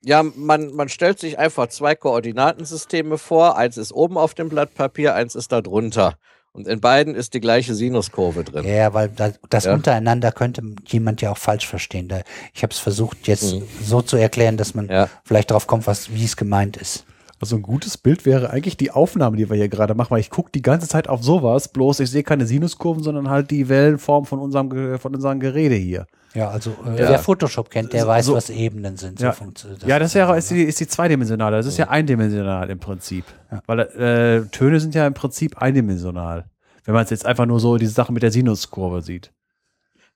Ja, 0.06 0.22
man, 0.22 0.72
man 0.74 0.88
stellt 0.88 1.18
sich 1.18 1.36
einfach 1.38 1.66
zwei 1.66 1.96
Koordinatensysteme 1.96 3.18
vor. 3.18 3.56
Eins 3.56 3.76
ist 3.76 3.92
oben 3.92 4.16
auf 4.16 4.34
dem 4.34 4.48
Blatt 4.48 4.72
Papier, 4.74 5.14
eins 5.14 5.34
ist 5.34 5.50
da 5.50 5.60
drunter. 5.60 6.14
Und 6.52 6.68
in 6.68 6.80
beiden 6.80 7.14
ist 7.14 7.34
die 7.34 7.40
gleiche 7.40 7.74
Sinuskurve 7.74 8.44
drin. 8.44 8.64
Ja, 8.66 8.94
weil 8.94 9.08
da, 9.08 9.32
das 9.50 9.64
Ja. 9.64 9.74
untereinander 9.74 10.32
könnte 10.32 10.62
jemand 10.86 11.20
ja 11.22 11.32
auch 11.32 11.36
falsch 11.38 11.66
verstehen. 11.66 12.08
Da, 12.08 12.20
ich 12.54 12.62
habe 12.62 12.72
es 12.72 12.78
versucht 12.78 13.26
jetzt 13.26 13.54
Mhm. 13.56 13.62
so 13.82 14.00
zu 14.00 14.16
erklären, 14.16 14.56
dass 14.56 14.74
man 14.74 14.88
Ja. 14.88 15.08
vielleicht 15.24 15.50
drauf 15.50 15.66
kommt, 15.66 15.86
was, 15.86 16.10
wie 16.14 16.24
es 16.24 16.36
gemeint 16.36 16.76
ist. 16.76 17.04
Also 17.40 17.56
ein 17.56 17.62
gutes 17.62 17.98
Bild 17.98 18.24
wäre 18.24 18.48
eigentlich 18.50 18.78
die 18.78 18.92
Aufnahme, 18.92 19.36
die 19.36 19.50
wir 19.50 19.56
hier 19.56 19.68
gerade 19.68 19.94
machen, 19.94 20.12
weil 20.12 20.20
ich 20.20 20.30
gucke 20.30 20.50
die 20.52 20.62
ganze 20.62 20.88
Zeit 20.88 21.08
auf 21.08 21.22
sowas, 21.22 21.68
bloß 21.68 22.00
ich 22.00 22.10
sehe 22.10 22.22
keine 22.22 22.46
Sinuskurven, 22.46 23.02
sondern 23.02 23.28
halt 23.28 23.50
die 23.50 23.68
Wellenform 23.68 24.24
von 24.24 24.38
unserem, 24.38 24.98
von 24.98 25.14
unserem 25.14 25.40
Gerede 25.40 25.74
hier. 25.74 26.06
Ja, 26.36 26.50
also 26.50 26.70
äh, 26.86 26.90
Ja. 27.02 27.08
wer 27.10 27.18
Photoshop 27.18 27.70
kennt, 27.70 27.92
der 27.92 28.02
So- 28.02 28.08
weiß, 28.08 28.26
so- 28.26 28.34
was 28.34 28.50
Ebenen 28.50 28.96
sind. 28.96 29.18
Ja. 29.20 29.32
funktioniert 29.32 29.82
ja, 29.84 29.98
das 29.98 30.14
wäre 30.14 30.36
ist 30.36 30.50
die, 30.50 30.62
ist 30.64 30.78
die 30.80 30.86
zweidimensionale, 30.86 31.56
das 31.56 31.66
ist 31.66 31.78
ja 31.78 31.88
eindimensional 31.88 32.68
im 32.68 32.78
Prinzip. 32.78 33.24
Weil 33.66 33.80
äh, 33.80 34.42
Töne 34.50 34.78
sind 34.80 34.94
ja 34.94 35.06
im 35.06 35.14
Prinzip 35.14 35.56
eindimensional. 35.62 36.44
Wenn 36.84 36.94
man 36.94 37.04
es 37.04 37.10
jetzt 37.10 37.24
einfach 37.26 37.46
nur 37.46 37.58
so 37.58 37.78
diese 37.78 37.92
Sache 37.92 38.12
mit 38.12 38.22
der 38.22 38.30
Sinuskurve 38.30 39.02
sieht. 39.02 39.32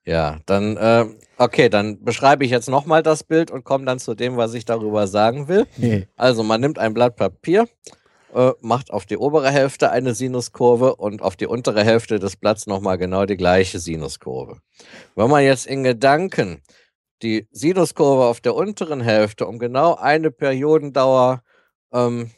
Ja, 0.04 0.38
dann, 0.46 0.76
äh, 0.76 1.04
okay, 1.36 1.68
dann 1.68 2.02
beschreibe 2.04 2.44
ich 2.44 2.50
jetzt 2.50 2.68
nochmal 2.68 3.02
das 3.02 3.22
Bild 3.24 3.50
und 3.50 3.64
komme 3.64 3.84
dann 3.84 3.98
zu 3.98 4.14
dem, 4.14 4.36
was 4.36 4.54
ich 4.54 4.64
darüber 4.64 5.06
sagen 5.06 5.48
will. 5.48 5.66
Also 6.16 6.42
man 6.42 6.60
nimmt 6.60 6.78
ein 6.78 6.94
Blatt 6.94 7.16
Papier, 7.16 7.66
äh, 8.34 8.52
macht 8.60 8.90
auf 8.92 9.06
die 9.06 9.16
obere 9.18 9.50
Hälfte 9.50 9.90
eine 9.90 10.14
Sinuskurve 10.14 10.96
und 10.96 11.22
auf 11.22 11.36
die 11.36 11.46
untere 11.46 11.84
Hälfte 11.84 12.18
des 12.18 12.36
Blatts 12.36 12.66
nochmal 12.66 12.98
genau 12.98 13.26
die 13.26 13.36
gleiche 13.36 13.78
Sinuskurve. 13.78 14.60
Wenn 15.14 15.30
man 15.30 15.42
jetzt 15.44 15.66
in 15.66 15.82
Gedanken 15.84 16.62
die 17.22 17.46
Sinuskurve 17.50 18.24
auf 18.24 18.40
der 18.40 18.54
unteren 18.54 19.00
Hälfte 19.00 19.46
um 19.46 19.58
genau 19.58 19.94
eine 19.94 20.30
Periodendauer 20.30 21.42
ähm, 21.92 22.30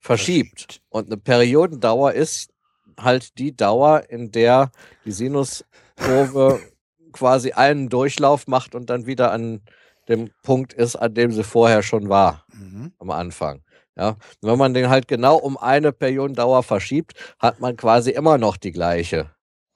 verschiebt 0.00 0.82
und 0.88 1.06
eine 1.06 1.16
Periodendauer 1.16 2.12
ist 2.12 2.50
halt 2.98 3.38
die 3.38 3.56
Dauer, 3.56 4.04
in 4.08 4.30
der 4.30 4.70
die 5.04 5.12
Sinuskurve 5.12 6.60
quasi 7.12 7.52
einen 7.52 7.88
Durchlauf 7.88 8.46
macht 8.46 8.74
und 8.74 8.88
dann 8.90 9.06
wieder 9.06 9.32
an 9.32 9.62
dem 10.08 10.30
Punkt 10.42 10.72
ist, 10.74 10.96
an 10.96 11.14
dem 11.14 11.32
sie 11.32 11.44
vorher 11.44 11.82
schon 11.82 12.08
war 12.08 12.44
Mhm. 12.52 12.92
am 12.98 13.10
Anfang. 13.10 13.63
Ja, 13.96 14.16
wenn 14.42 14.58
man 14.58 14.74
den 14.74 14.88
halt 14.88 15.06
genau 15.06 15.36
um 15.36 15.56
eine 15.56 15.92
Periodendauer 15.92 16.62
verschiebt, 16.64 17.12
hat 17.38 17.60
man 17.60 17.76
quasi 17.76 18.10
immer 18.10 18.38
noch 18.38 18.56
die 18.56 18.72
gleiche. 18.72 19.30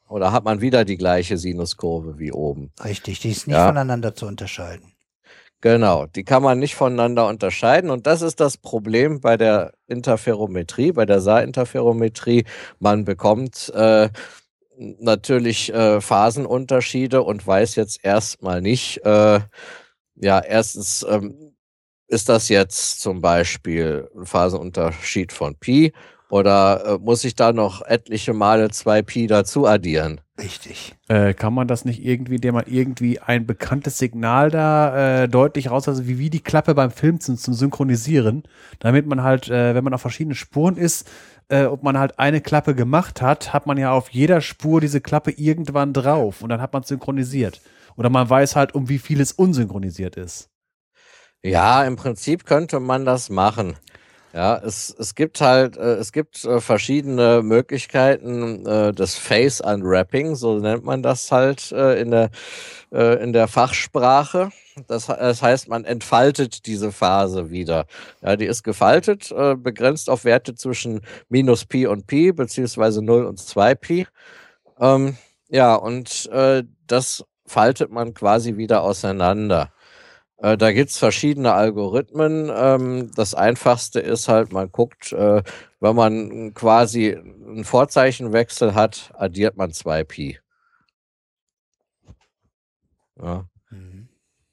Oder 0.08 0.33
hat 0.33 0.44
man 0.44 0.60
wieder 0.60 0.84
die 0.84 0.97
gleiche 0.97 1.36
Sinuskurve 1.36 2.18
wie 2.18 2.33
oben. 2.33 2.72
Richtig, 2.83 3.20
die 3.20 3.31
ist 3.31 3.47
nicht 3.47 3.56
Ja. 3.56 3.67
voneinander 3.67 4.15
zu 4.15 4.26
unterscheiden. 4.26 4.92
Genau, 5.60 6.06
die 6.06 6.22
kann 6.24 6.42
man 6.42 6.58
nicht 6.60 6.76
voneinander 6.76 7.26
unterscheiden. 7.26 7.90
Und 7.90 8.06
das 8.06 8.22
ist 8.22 8.38
das 8.40 8.56
Problem 8.56 9.20
bei 9.20 9.36
der 9.36 9.72
Interferometrie, 9.88 10.92
bei 10.92 11.04
der 11.04 11.20
Saarinterferometrie. 11.20 12.44
Man 12.78 13.04
bekommt 13.04 13.68
äh, 13.74 14.08
natürlich 14.78 15.72
äh, 15.74 16.01
Phasenunterschiede 16.01 17.22
und 17.22 17.44
weiß 17.47 17.74
jetzt 17.74 18.04
erstmal 18.04 18.62
nicht, 18.62 19.04
äh, 19.04 19.40
ja, 20.15 20.40
erstens 20.40 21.04
ähm, 21.08 21.47
ist 22.08 22.28
das 22.28 22.49
jetzt 22.49 23.01
zum 23.01 23.21
Beispiel 23.21 24.08
ein 24.17 24.26
Phasenunterschied 24.26 25.33
von 25.33 25.55
Pi 25.55 25.92
oder 26.31 26.85
äh, 26.85 26.99
muss 26.99 27.24
ich 27.24 27.37
da 27.37 27.53
noch 27.53 27.83
etliche 27.83 28.35
Male 28.35 28.71
2 28.71 29.03
Pi 29.03 29.26
dazu 29.26 29.67
addieren? 29.67 30.21
Richtig. 30.41 30.94
Äh, 31.08 31.35
kann 31.35 31.55
man 31.55 31.69
das 31.69 31.85
nicht 31.85 32.05
irgendwie, 32.05 32.37
indem 32.37 32.55
man 32.55 32.65
irgendwie 32.67 33.19
ein 33.19 33.47
bekanntes 33.47 33.99
Signal 33.99 34.51
da 34.51 35.23
äh, 35.23 35.28
deutlich 35.28 35.71
raus, 35.71 35.89
also 35.89 36.07
wie, 36.07 36.19
wie 36.19 36.31
die 36.31 36.42
Klappe 36.42 36.74
beim 36.74 36.91
Film 36.91 37.19
zum, 37.21 37.37
zum 37.37 37.55
Synchronisieren, 37.55 38.44
damit 38.78 39.07
man 39.07 39.23
halt, 39.23 39.49
äh, 39.49 39.74
wenn 39.74 39.85
man 39.85 39.94
auf 39.94 40.03
verschiedenen 40.03 40.37
Spuren 40.37 40.76
ist, 40.76 41.08
äh, 41.49 41.65
ob 41.65 41.83
man 41.83 41.99
halt 41.99 42.19
eine 42.19 42.41
Klappe 42.41 42.74
gemacht 42.74 43.23
hat, 43.23 43.53
hat 43.53 43.67
man 43.67 43.78
ja 43.78 43.92
auf 43.92 44.10
jeder 44.10 44.41
Spur 44.41 44.81
diese 44.81 45.01
Klappe 45.01 45.33
irgendwann 45.33 45.92
drauf 45.92 46.42
und 46.42 46.51
dann 46.51 46.60
hat 46.60 46.73
man 46.73 46.83
synchronisiert. 46.83 47.60
Oder 47.97 48.10
man 48.10 48.28
weiß 48.28 48.55
halt, 48.55 48.74
um 48.74 48.89
wie 48.89 48.99
viel 48.99 49.21
es 49.21 49.33
unsynchronisiert 49.33 50.17
ist. 50.17 50.51
Ja, 51.44 51.85
im 51.85 51.97
Prinzip 51.97 52.44
könnte 52.44 52.81
man 52.81 53.04
das 53.04 53.31
machen. 53.31 53.76
Ja, 54.35 54.56
es, 54.58 54.94
es 54.99 55.15
gibt 55.15 55.40
halt, 55.40 55.76
äh, 55.76 55.94
es 55.94 56.12
gibt 56.12 56.44
äh, 56.44 56.60
verschiedene 56.60 57.42
Möglichkeiten 57.42 58.67
äh, 58.67 58.92
des 58.92 59.17
Face 59.17 59.60
Unwrapping, 59.60 60.35
so 60.35 60.58
nennt 60.58 60.85
man 60.85 61.03
das 61.03 61.33
halt 61.33 61.72
in 61.72 62.10
der 62.10 62.31
in 62.90 63.35
der 63.35 63.49
Fachsprache. 63.49 64.51
Das, 64.87 65.06
das 65.08 65.42
heißt, 65.42 65.69
man 65.69 65.85
entfaltet 65.85 66.65
diese 66.65 66.90
Phase 66.90 67.51
wieder. 67.51 67.85
Ja, 68.22 68.37
die 68.37 68.47
ist 68.47 68.62
gefaltet, 68.62 69.28
begrenzt 69.58 70.08
auf 70.08 70.24
Werte 70.24 70.54
zwischen 70.54 71.03
minus 71.28 71.67
Pi 71.67 71.87
und 71.87 72.06
Pi, 72.06 72.33
beziehungsweise 72.33 73.03
0 73.03 73.26
und 73.26 73.38
2 73.38 73.74
Pi. 73.74 74.06
Ähm, 74.81 75.19
ja, 75.51 75.74
und 75.74 76.31
das 76.87 77.24
faltet 77.47 77.90
man 77.90 78.15
quasi 78.15 78.56
wieder 78.56 78.83
auseinander. 78.83 79.71
Äh, 80.40 80.56
da 80.56 80.72
gibt's 80.72 80.99
verschiedene 80.99 81.53
Algorithmen. 81.53 82.51
Ähm, 82.54 83.10
das 83.17 83.35
einfachste 83.35 83.99
ist 84.01 84.28
halt, 84.28 84.53
man 84.53 84.71
guckt, 84.71 85.12
äh, 85.12 85.42
wenn 85.81 85.97
man 85.97 86.54
quasi 86.54 87.15
einen 87.17 87.65
Vorzeichenwechsel 87.65 88.74
hat, 88.74 89.10
addiert 89.17 89.56
man 89.56 89.72
2 89.72 90.04
Pi. 90.04 90.38
Ja. 93.21 93.49
Mhm. 93.71 94.08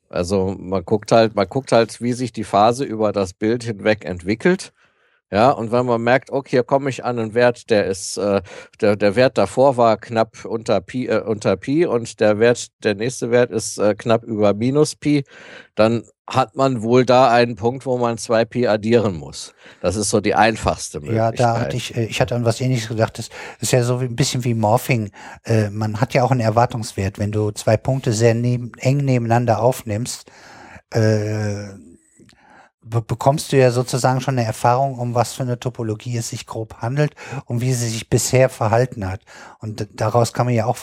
Also 0.10 0.56
man 0.60 0.86
guckt 0.86 1.12
halt, 1.12 1.36
man 1.36 1.48
guckt 1.50 1.72
halt, 1.72 2.02
wie 2.02 2.14
sich 2.14 2.32
die 2.34 2.44
Phase 2.44 2.86
über 2.86 3.12
das 3.12 3.34
Bild 3.34 3.64
hinweg 3.64 4.06
entwickelt. 4.06 4.74
Ja, 5.32 5.50
und 5.52 5.72
wenn 5.72 5.86
man 5.86 6.02
merkt, 6.02 6.30
okay, 6.32 6.52
hier 6.52 6.64
komme 6.64 6.90
ich 6.90 7.04
an 7.04 7.18
einen 7.20 7.34
Wert, 7.34 7.70
der 7.70 7.86
ist, 7.88 8.18
äh, 8.18 8.42
der, 8.80 8.96
der 8.96 9.16
Wert 9.16 9.38
davor 9.38 9.76
war 9.76 9.98
knapp 9.98 10.46
unter 10.46 10.80
Pi, 10.82 11.08
äh, 11.08 11.22
unter 11.22 11.58
Pi 11.58 11.86
und 11.86 12.20
der 12.20 12.40
Wert, 12.40 12.68
der 12.84 12.96
nächste 12.96 13.32
Wert 13.32 13.52
ist 13.52 13.78
äh, 13.80 13.96
knapp 13.96 14.24
über 14.24 14.54
minus 14.54 14.96
Pi, 14.96 15.24
dann 15.74 16.04
hat 16.28 16.56
man 16.56 16.82
wohl 16.82 17.06
da 17.06 17.30
einen 17.32 17.56
Punkt, 17.56 17.86
wo 17.86 17.98
man 17.98 18.18
zwei 18.18 18.46
Pi 18.46 18.68
addieren 18.68 19.16
muss. 19.16 19.54
Das 19.82 19.96
ist 19.96 20.10
so 20.10 20.22
die 20.22 20.36
einfachste 20.36 21.00
Ja, 21.00 21.28
Möglichkeit. 21.28 21.40
da 21.40 21.60
hatte 21.60 21.78
ich, 21.78 21.96
äh, 21.96 22.06
ich 22.06 22.22
hatte 22.22 22.36
an 22.36 22.46
was 22.46 22.62
ähnliches 22.62 22.88
gedacht. 22.88 23.18
Das 23.20 23.30
ist 23.60 23.72
ja 23.72 23.84
so 23.84 24.02
wie, 24.02 24.06
ein 24.06 24.16
bisschen 24.16 24.44
wie 24.44 24.54
Morphing. 24.54 25.12
Äh, 25.44 25.70
man 25.70 26.00
hat 26.02 26.14
ja 26.14 26.24
auch 26.24 26.32
einen 26.32 26.40
Erwartungswert. 26.40 27.20
Wenn 27.20 27.32
du 27.32 27.52
zwei 27.52 27.78
Punkte 27.78 28.14
sehr 28.14 28.34
neben, 28.36 28.72
eng 28.80 28.98
nebeneinander 28.98 29.60
aufnimmst, 29.62 30.32
äh, 30.92 31.68
be 32.86 33.02
bekommst 33.02 33.52
du 33.52 33.58
ja 33.58 33.72
sozusagen 33.72 34.22
schon 34.22 34.38
eine 34.38 34.48
Erfahrung, 34.48 35.00
um 35.00 35.16
was 35.16 35.34
für 35.34 35.44
eine 35.44 35.60
Topologie 35.60 36.18
es 36.18 36.30
sich 36.30 36.46
grob 36.46 36.76
handelt 36.82 37.16
und 37.46 37.60
wie 37.62 37.74
sie 37.74 37.90
sich 37.90 38.10
bisher 38.10 38.50
verhalten 38.50 39.10
hat. 39.10 39.22
Und 39.60 39.88
daraus 39.94 40.34
kann 40.34 40.46
man 40.46 40.56
ja 40.56 40.66
auch 40.66 40.78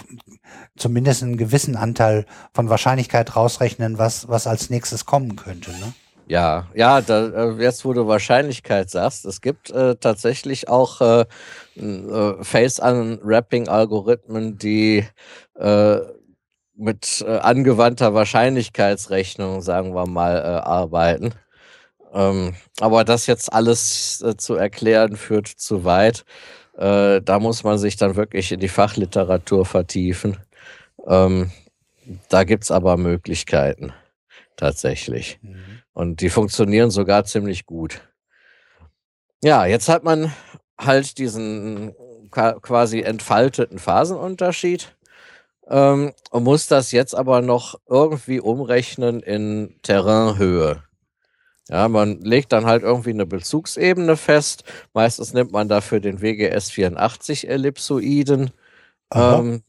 zumindest 0.76 1.22
einen 1.22 1.36
gewissen 1.36 1.76
Anteil 1.76 2.26
von 2.52 2.68
Wahrscheinlichkeit 2.68 3.36
rausrechnen, 3.36 3.98
was, 3.98 4.28
was 4.28 4.46
als 4.46 4.68
nächstes 4.68 5.06
kommen 5.06 5.36
könnte. 5.36 5.70
Ne? 5.70 5.94
Ja, 6.26 6.66
ja, 6.74 7.00
da, 7.00 7.28
äh, 7.28 7.52
jetzt 7.62 7.84
wo 7.84 7.92
du 7.92 8.08
Wahrscheinlichkeit 8.08 8.90
sagst, 8.90 9.24
es 9.24 9.40
gibt 9.40 9.70
äh, 9.70 9.94
tatsächlich 9.96 10.68
auch 10.68 11.00
äh, 11.00 11.24
äh, 11.76 12.34
Face-Unwrapping-Algorithmen, 12.42 14.58
die 14.58 15.06
äh, 15.56 15.98
mit 16.74 17.24
äh, 17.26 17.38
angewandter 17.38 18.14
Wahrscheinlichkeitsrechnung, 18.14 19.60
sagen 19.62 19.94
wir 19.94 20.06
mal, 20.06 20.62
arbeiten. 20.62 21.34
Ähm, 22.12 22.54
aber 22.80 23.04
das 23.04 23.26
jetzt 23.26 23.52
alles 23.52 24.20
äh, 24.22 24.36
zu 24.36 24.54
erklären, 24.54 25.16
führt 25.16 25.48
zu 25.48 25.84
weit. 25.84 26.24
Äh, 26.76 27.20
da 27.22 27.38
muss 27.38 27.64
man 27.64 27.78
sich 27.78 27.96
dann 27.96 28.16
wirklich 28.16 28.52
in 28.52 28.60
die 28.60 28.68
Fachliteratur 28.68 29.64
vertiefen. 29.64 30.36
Ähm, 31.06 31.50
da 32.28 32.44
gibt's 32.44 32.70
aber 32.70 32.96
Möglichkeiten, 32.96 33.92
tatsächlich. 34.56 35.40
Und 35.94 36.20
die 36.20 36.30
funktionieren 36.30 36.90
sogar 36.90 37.24
ziemlich 37.24 37.66
gut. 37.66 38.00
Ja, 39.42 39.66
jetzt 39.66 39.88
hat 39.88 40.04
man 40.04 40.32
halt 40.78 41.18
diesen 41.18 41.94
qua- 42.30 42.58
quasi 42.60 43.00
entfalteten 43.00 43.78
Phasenunterschied 43.78 44.96
ähm, 45.68 46.12
und 46.30 46.44
muss 46.44 46.66
das 46.66 46.92
jetzt 46.92 47.14
aber 47.14 47.40
noch 47.40 47.78
irgendwie 47.88 48.40
umrechnen 48.40 49.20
in 49.20 49.76
Terrainhöhe. 49.82 50.82
Ja, 51.68 51.88
man 51.88 52.20
legt 52.20 52.52
dann 52.52 52.66
halt 52.66 52.82
irgendwie 52.82 53.10
eine 53.10 53.24
Bezugsebene 53.26 54.16
fest. 54.16 54.64
Meistens 54.94 55.32
nimmt 55.32 55.52
man 55.52 55.68
dafür 55.68 56.00
den 56.00 56.20
WGS 56.20 56.70
84 56.70 57.48
Ellipsoiden. 57.48 58.50
Ähm, 59.14 59.62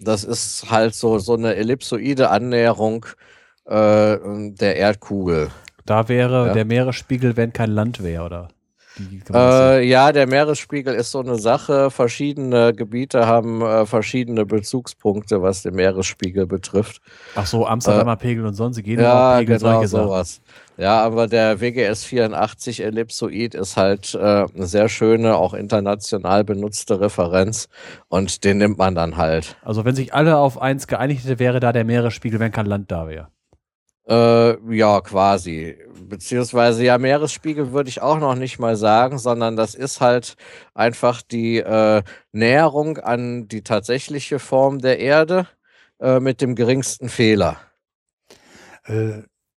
das 0.00 0.24
ist 0.24 0.70
halt 0.70 0.94
so, 0.94 1.18
so 1.18 1.34
eine 1.34 1.56
ellipsoide 1.56 2.30
Annäherung 2.30 3.06
äh, 3.64 4.16
der 4.20 4.76
Erdkugel. 4.76 5.48
Da 5.86 6.08
wäre 6.08 6.48
Ja. 6.48 6.52
der 6.52 6.64
Meeresspiegel, 6.64 7.36
wenn 7.36 7.52
kein 7.52 7.70
Land 7.70 8.02
wäre, 8.02 8.24
oder? 8.24 8.48
Äh, 9.32 9.86
ja, 9.86 10.10
der 10.12 10.26
Meeresspiegel 10.26 10.94
ist 10.94 11.12
so 11.12 11.20
eine 11.20 11.36
Sache. 11.38 11.90
Verschiedene 11.90 12.72
Gebiete 12.74 13.26
haben 13.26 13.62
äh, 13.62 13.86
verschiedene 13.86 14.44
Bezugspunkte, 14.44 15.40
was 15.40 15.62
den 15.62 15.74
Meeresspiegel 15.76 16.46
betrifft. 16.46 17.00
Ach 17.36 17.46
so, 17.46 17.64
Amsterdamer 17.66 18.16
Pegel 18.16 18.44
und 18.44 18.54
sonst, 18.54 18.78
Ja, 18.78 19.38
Pegel, 19.38 19.58
genau 19.58 19.72
solche 19.74 19.88
Sachen. 19.88 20.08
Ja, 20.78 21.02
aber 21.02 21.26
der 21.26 21.60
WGS 21.60 22.04
84 22.04 22.84
Ellipsoid 22.84 23.56
ist 23.56 23.76
halt 23.76 24.14
äh, 24.14 24.18
eine 24.18 24.66
sehr 24.66 24.88
schöne, 24.88 25.36
auch 25.36 25.52
international 25.52 26.44
benutzte 26.44 27.00
Referenz 27.00 27.68
und 28.06 28.44
den 28.44 28.58
nimmt 28.58 28.78
man 28.78 28.94
dann 28.94 29.16
halt. 29.16 29.56
Also 29.62 29.84
wenn 29.84 29.96
sich 29.96 30.14
alle 30.14 30.36
auf 30.36 30.62
eins 30.62 30.86
geeinigt 30.86 31.24
hätte, 31.24 31.40
wäre 31.40 31.58
da 31.58 31.72
der 31.72 31.84
Meeresspiegel, 31.84 32.38
wenn 32.38 32.52
kein 32.52 32.66
Land 32.66 32.92
da 32.92 33.08
wäre. 33.08 33.26
Äh, 34.08 34.56
ja, 34.72 35.00
quasi. 35.00 35.76
Beziehungsweise 36.08 36.84
ja, 36.84 36.96
Meeresspiegel 36.96 37.72
würde 37.72 37.90
ich 37.90 38.00
auch 38.00 38.20
noch 38.20 38.36
nicht 38.36 38.60
mal 38.60 38.76
sagen, 38.76 39.18
sondern 39.18 39.56
das 39.56 39.74
ist 39.74 40.00
halt 40.00 40.36
einfach 40.74 41.22
die 41.22 41.58
äh, 41.58 42.04
Näherung 42.30 42.98
an 42.98 43.48
die 43.48 43.62
tatsächliche 43.62 44.38
Form 44.38 44.78
der 44.78 45.00
Erde 45.00 45.48
äh, 46.00 46.20
mit 46.20 46.40
dem 46.40 46.54
geringsten 46.54 47.08
Fehler. 47.08 47.56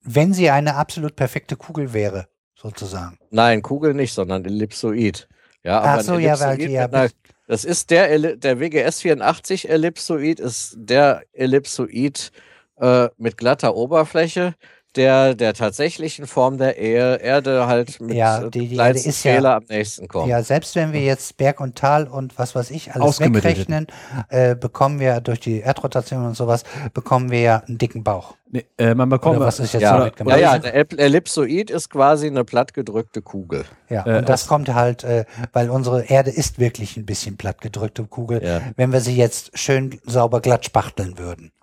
Wenn 0.03 0.33
sie 0.33 0.49
eine 0.49 0.75
absolut 0.75 1.15
perfekte 1.15 1.55
Kugel 1.55 1.93
wäre, 1.93 2.27
sozusagen. 2.55 3.17
Nein, 3.29 3.61
Kugel 3.61 3.93
nicht, 3.93 4.13
sondern 4.13 4.45
Ellipsoid. 4.45 5.27
Ja, 5.63 5.81
Ach 5.83 6.01
so, 6.01 6.17
ja, 6.17 6.39
weil 6.39 6.57
die 6.57 6.65
ja 6.71 6.85
einer- 6.87 7.09
das 7.47 7.65
ist 7.65 7.91
der, 7.91 8.09
Elli- 8.11 8.37
der 8.37 8.59
WGS 8.59 9.01
84 9.01 9.69
Ellipsoid, 9.69 10.39
ist 10.39 10.75
der 10.77 11.23
Ellipsoid 11.33 12.31
äh, 12.77 13.09
mit 13.17 13.37
glatter 13.37 13.75
Oberfläche, 13.75 14.55
der 14.95 15.35
der 15.35 15.53
tatsächlichen 15.53 16.27
Form 16.27 16.57
der 16.57 16.77
Er- 16.77 17.21
Erde 17.21 17.67
halt 17.67 18.01
mit 18.01 18.15
Ja, 18.15 18.43
äh, 18.43 18.49
die- 18.49 18.67
die 18.67 18.75
Erde 18.75 18.99
ist 18.99 19.23
ja- 19.23 19.33
Fehler 19.33 19.55
am 19.55 19.63
nächsten 19.69 20.07
kommt. 20.07 20.27
Ja, 20.27 20.43
selbst 20.43 20.75
wenn 20.75 20.91
wir 20.93 21.01
jetzt 21.01 21.37
Berg 21.37 21.59
und 21.61 21.75
Tal 21.77 22.07
und 22.07 22.37
was 22.37 22.55
weiß 22.55 22.71
ich 22.71 22.93
alles 22.93 23.19
wegrechnen, 23.19 23.87
äh, 24.29 24.55
bekommen 24.55 24.99
wir 24.99 25.21
durch 25.21 25.39
die 25.39 25.59
Erdrotation 25.61 26.25
und 26.25 26.35
sowas, 26.35 26.63
bekommen 26.93 27.31
wir 27.31 27.39
ja 27.41 27.57
einen 27.67 27.77
dicken 27.77 28.03
Bauch. 28.03 28.35
Nee, 28.53 28.65
äh, 28.77 28.93
man 28.93 29.07
bekommt 29.07 29.37
Oder 29.37 29.45
was 29.45 29.61
ist 29.61 29.71
jetzt 29.73 29.83
ja, 29.83 29.97
damit 29.97 30.13
ja, 30.13 30.17
gemeint? 30.17 30.41
ja, 30.41 30.57
der 30.59 30.73
Ell- 30.75 30.99
Ellipsoid 30.99 31.69
ist 31.71 31.89
quasi 31.89 32.27
eine 32.27 32.43
plattgedrückte 32.43 33.21
Kugel. 33.21 33.63
Ja, 33.89 34.05
Äh, 34.05 34.17
und 34.17 34.27
das 34.27 34.45
kommt 34.47 34.67
halt, 34.73 35.05
äh, 35.05 35.23
weil 35.53 35.69
unsere 35.69 36.03
Erde 36.03 36.31
ist 36.31 36.59
wirklich 36.59 36.97
ein 36.97 37.05
bisschen 37.05 37.37
plattgedrückte 37.37 38.03
Kugel, 38.03 38.43
Ja. 38.43 38.59
wenn 38.75 38.91
wir 38.91 38.99
sie 38.99 39.15
jetzt 39.15 39.57
schön 39.57 40.01
sauber 40.05 40.41
glatt 40.41 40.65
spachteln 40.65 41.17
würden. 41.17 41.53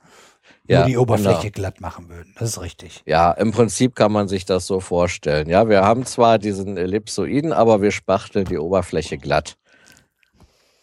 Ja, 0.68 0.81
Nur 0.81 0.86
die 0.88 0.99
Oberfläche 0.99 1.51
genau. 1.51 1.52
glatt 1.52 1.81
machen 1.81 2.10
würden. 2.10 2.34
Das 2.38 2.51
ist 2.51 2.60
richtig. 2.60 3.02
Ja, 3.06 3.33
im 3.33 3.52
Prinzip 3.52 3.94
kann 3.94 4.12
man 4.12 4.28
sich 4.28 4.44
das 4.44 4.67
so 4.67 4.81
vorstellen. 4.81 5.49
Ja, 5.49 5.67
wir 5.67 5.83
haben 5.83 6.04
zwar 6.04 6.38
diesen 6.38 6.76
Ellipsoiden, 6.76 7.54
aber 7.54 7.81
wir 7.81 7.90
spachteln 7.90 8.44
die 8.44 8.58
Oberfläche 8.58 9.17
glatt. 9.17 9.56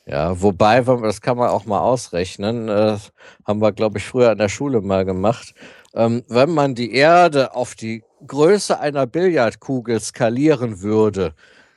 Ja, 0.07 0.41
wobei, 0.41 0.81
das 0.81 1.21
kann 1.21 1.37
man 1.37 1.49
auch 1.49 1.65
mal 1.65 1.79
ausrechnen, 1.79 2.67
äh, 2.67 2.97
haben 3.45 3.61
wir, 3.61 3.71
glaube 3.71 3.99
ich, 3.99 4.05
früher 4.05 4.31
in 4.31 4.39
der 4.39 4.49
Schule 4.49 4.81
mal 4.81 5.05
gemacht. 5.05 5.53
Ähm, 5.93 6.23
wenn 6.29 6.49
man 6.51 6.73
die 6.73 6.93
Erde 6.93 7.55
auf 7.55 7.75
die 7.75 8.03
Größe 8.25 8.79
einer 8.79 9.05
Billardkugel 9.05 9.99
skalieren 9.99 10.81
würde, 10.81 11.35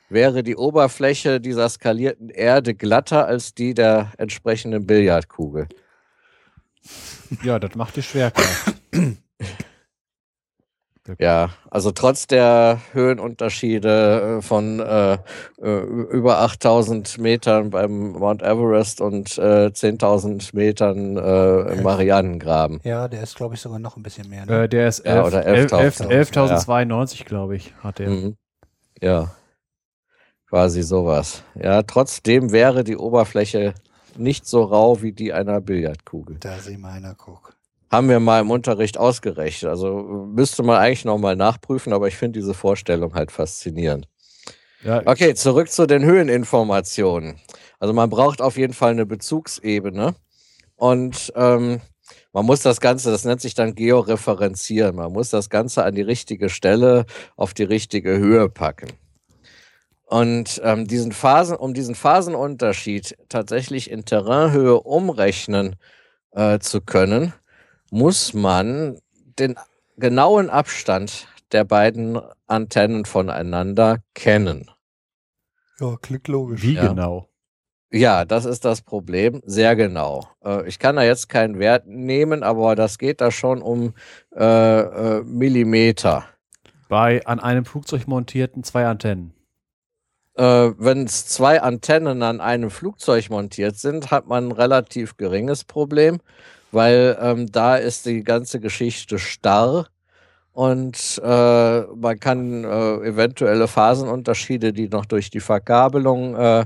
wäre 0.09 0.41
die 0.41 0.55
Oberfläche 0.55 1.39
dieser 1.39 1.69
skalierten 1.69 2.29
Erde 2.29 2.73
glatter 2.73 3.27
als 3.27 3.53
die 3.53 3.75
der 3.75 4.11
entsprechenden 4.17 4.87
Billardkugel. 4.87 5.67
Ja, 7.43 7.59
das 7.59 7.75
macht 7.75 7.95
die 7.95 8.03
Schwerkraft. 8.03 8.73
Ja, 11.17 11.49
also 11.71 11.91
trotz 11.91 12.27
der 12.27 12.79
Höhenunterschiede 12.91 14.37
äh, 14.37 14.41
von 14.41 14.79
äh, 14.79 15.13
äh, 15.59 15.79
über 16.11 16.39
8000 16.41 17.17
Metern 17.17 17.71
beim 17.71 18.11
Mount 18.11 18.43
Everest 18.43 19.01
und 19.01 19.37
äh, 19.37 19.71
10.000 19.73 20.55
Metern 20.55 21.17
äh, 21.17 21.73
im 21.73 21.83
Marianengraben. 21.83 22.79
Ja, 22.83 23.07
der 23.07 23.23
ist, 23.23 23.35
glaube 23.35 23.55
ich, 23.55 23.61
sogar 23.61 23.79
noch 23.79 23.97
ein 23.97 24.03
bisschen 24.03 24.29
mehr. 24.29 24.45
Ne? 24.45 24.63
äh, 24.63 24.69
der 24.69 24.87
ist 24.87 25.03
Ja, 25.05 25.23
11 25.23 25.27
oder 25.27 25.47
11.000 25.47 26.07
11.000, 26.07 26.65
11.092, 26.65 27.25
glaube 27.25 27.55
ich, 27.55 27.73
hat 27.81 27.97
der. 27.99 28.09
Mhm. 28.09 28.35
Ja, 29.01 29.31
quasi 30.47 30.83
sowas. 30.83 31.43
Ja, 31.55 31.81
trotzdem 31.83 32.51
wäre 32.51 32.83
die 32.83 32.97
Oberfläche 32.97 33.73
nicht 34.19 34.45
so 34.45 34.63
rau 34.63 35.01
wie 35.01 35.11
die 35.11 35.33
einer 35.33 35.61
Billardkugel. 35.61 36.37
Da 36.39 36.59
sehen 36.59 36.81
wir 36.81 36.89
einer, 36.89 37.15
guck. 37.15 37.55
Haben 37.91 38.09
wir 38.09 38.19
mal 38.19 38.41
im 38.41 38.51
Unterricht 38.51 38.97
ausgerechnet. 38.97 39.69
Also 39.69 40.27
müsste 40.31 40.61
man 40.61 40.77
eigentlich 40.77 41.05
nochmal 41.05 41.35
nachprüfen, 41.35 41.91
aber 41.91 42.07
ich 42.07 42.17
finde 42.17 42.39
diese 42.39 42.53
Vorstellung 42.53 43.15
halt 43.15 43.31
faszinierend. 43.31 44.07
Ja, 44.83 45.01
Okay, 45.05 45.33
zurück 45.33 45.69
zu 45.69 45.87
den 45.87 46.05
Höheninformationen. 46.05 47.39
Also 47.79 47.93
man 47.93 48.09
braucht 48.09 48.41
auf 48.41 48.57
jeden 48.57 48.73
Fall 48.73 48.91
eine 48.91 49.05
Bezugsebene 49.05 50.15
und 50.75 51.33
ähm, 51.35 51.81
man 52.31 52.45
muss 52.45 52.61
das 52.61 52.79
Ganze, 52.79 53.11
das 53.11 53.25
nennt 53.25 53.41
sich 53.41 53.55
dann 53.55 53.75
georeferenzieren. 53.75 54.95
Man 54.95 55.11
muss 55.11 55.29
das 55.29 55.49
Ganze 55.49 55.83
an 55.83 55.95
die 55.95 56.01
richtige 56.01 56.49
Stelle 56.49 57.05
auf 57.35 57.53
die 57.53 57.63
richtige 57.63 58.17
Höhe 58.17 58.49
packen. 58.49 58.89
Und 60.09 60.59
ähm, 60.63 60.87
diesen 60.87 61.11
Phasen, 61.11 61.55
um 61.55 61.75
diesen 61.75 61.93
Phasenunterschied 61.93 63.15
tatsächlich 63.29 63.91
in 63.91 64.05
Terrainhöhe 64.05 64.79
umrechnen 64.79 65.75
äh, 66.31 66.57
zu 66.57 66.81
können, 66.81 67.31
muss 67.91 68.33
man 68.33 68.97
den 69.13 69.55
genauen 69.97 70.49
Abstand 70.49 71.27
der 71.51 71.63
beiden 71.63 72.19
Antennen 72.47 73.05
voneinander 73.05 73.99
kennen. 74.15 74.71
Ja, 75.79 75.95
klingt 76.01 76.27
logisch. 76.27 76.63
wie 76.63 76.73
ja. 76.73 76.87
genau? 76.87 77.29
Ja, 77.91 78.25
das 78.25 78.45
ist 78.45 78.65
das 78.65 78.81
Problem, 78.81 79.43
sehr 79.45 79.75
genau. 79.75 80.27
Äh, 80.43 80.67
ich 80.67 80.79
kann 80.79 80.95
da 80.95 81.03
jetzt 81.03 81.29
keinen 81.29 81.59
Wert 81.59 81.85
nehmen, 81.85 82.41
aber 82.41 82.75
das 82.75 82.97
geht 82.97 83.21
da 83.21 83.29
schon 83.29 83.61
um 83.61 83.93
äh, 84.35 84.43
äh, 84.43 85.23
Millimeter. 85.23 86.25
Bei 86.87 87.23
an 87.27 87.39
einem 87.39 87.65
Flugzeug 87.65 88.07
montierten 88.07 88.63
zwei 88.63 88.87
Antennen. 88.87 89.35
Äh, 90.39 90.71
Wenn 90.77 91.05
zwei 91.07 91.61
Antennen 91.61 92.23
an 92.23 92.39
einem 92.39 92.71
Flugzeug 92.71 93.29
montiert 93.29 93.75
sind, 93.77 94.09
hat 94.09 94.27
man 94.27 94.47
ein 94.47 94.51
relativ 94.53 95.17
geringes 95.17 95.65
Problem, 95.65 96.21
weil 96.71 97.17
ähm, 97.21 97.51
da 97.51 97.75
ist 97.75 98.05
die 98.05 98.23
ganze 98.23 98.61
Geschichte 98.61 99.19
starr 99.19 99.87
und 100.53 101.19
äh, 101.23 101.81
man 101.81 102.19
kann 102.21 102.63
äh, 102.63 102.95
eventuelle 103.07 103.67
Phasenunterschiede, 103.67 104.71
die 104.71 104.87
noch 104.87 105.05
durch 105.05 105.29
die 105.29 105.41
Verkabelung 105.41 106.35
äh, 106.37 106.65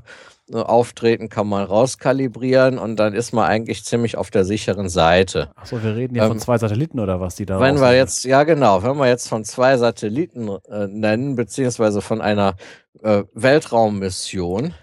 auftreten, 0.52 1.30
kann 1.30 1.48
man 1.48 1.64
rauskalibrieren 1.64 2.78
und 2.78 2.98
dann 2.98 3.14
ist 3.14 3.34
man 3.34 3.46
eigentlich 3.46 3.86
ziemlich 3.86 4.18
auf 4.18 4.30
der 4.30 4.44
sicheren 4.44 4.90
Seite. 4.90 5.52
Achso, 5.56 5.82
wir 5.82 5.96
reden 5.96 6.16
hier 6.16 6.24
Ähm, 6.24 6.30
von 6.30 6.40
zwei 6.40 6.58
Satelliten 6.58 7.00
oder 7.00 7.20
was, 7.22 7.36
die 7.36 7.46
da 7.46 7.60
Wenn 7.60 7.80
wir 7.80 7.96
jetzt, 7.96 8.26
ja 8.26 8.44
genau, 8.44 8.84
wenn 8.84 8.98
wir 8.98 9.08
jetzt 9.08 9.30
von 9.30 9.46
zwei 9.46 9.78
Satelliten 9.78 10.50
äh, 10.70 10.88
nennen, 10.88 11.36
beziehungsweise 11.36 12.02
von 12.02 12.22
einer 12.22 12.56
äh, 13.02 13.24
Weltraummission, 13.34 14.74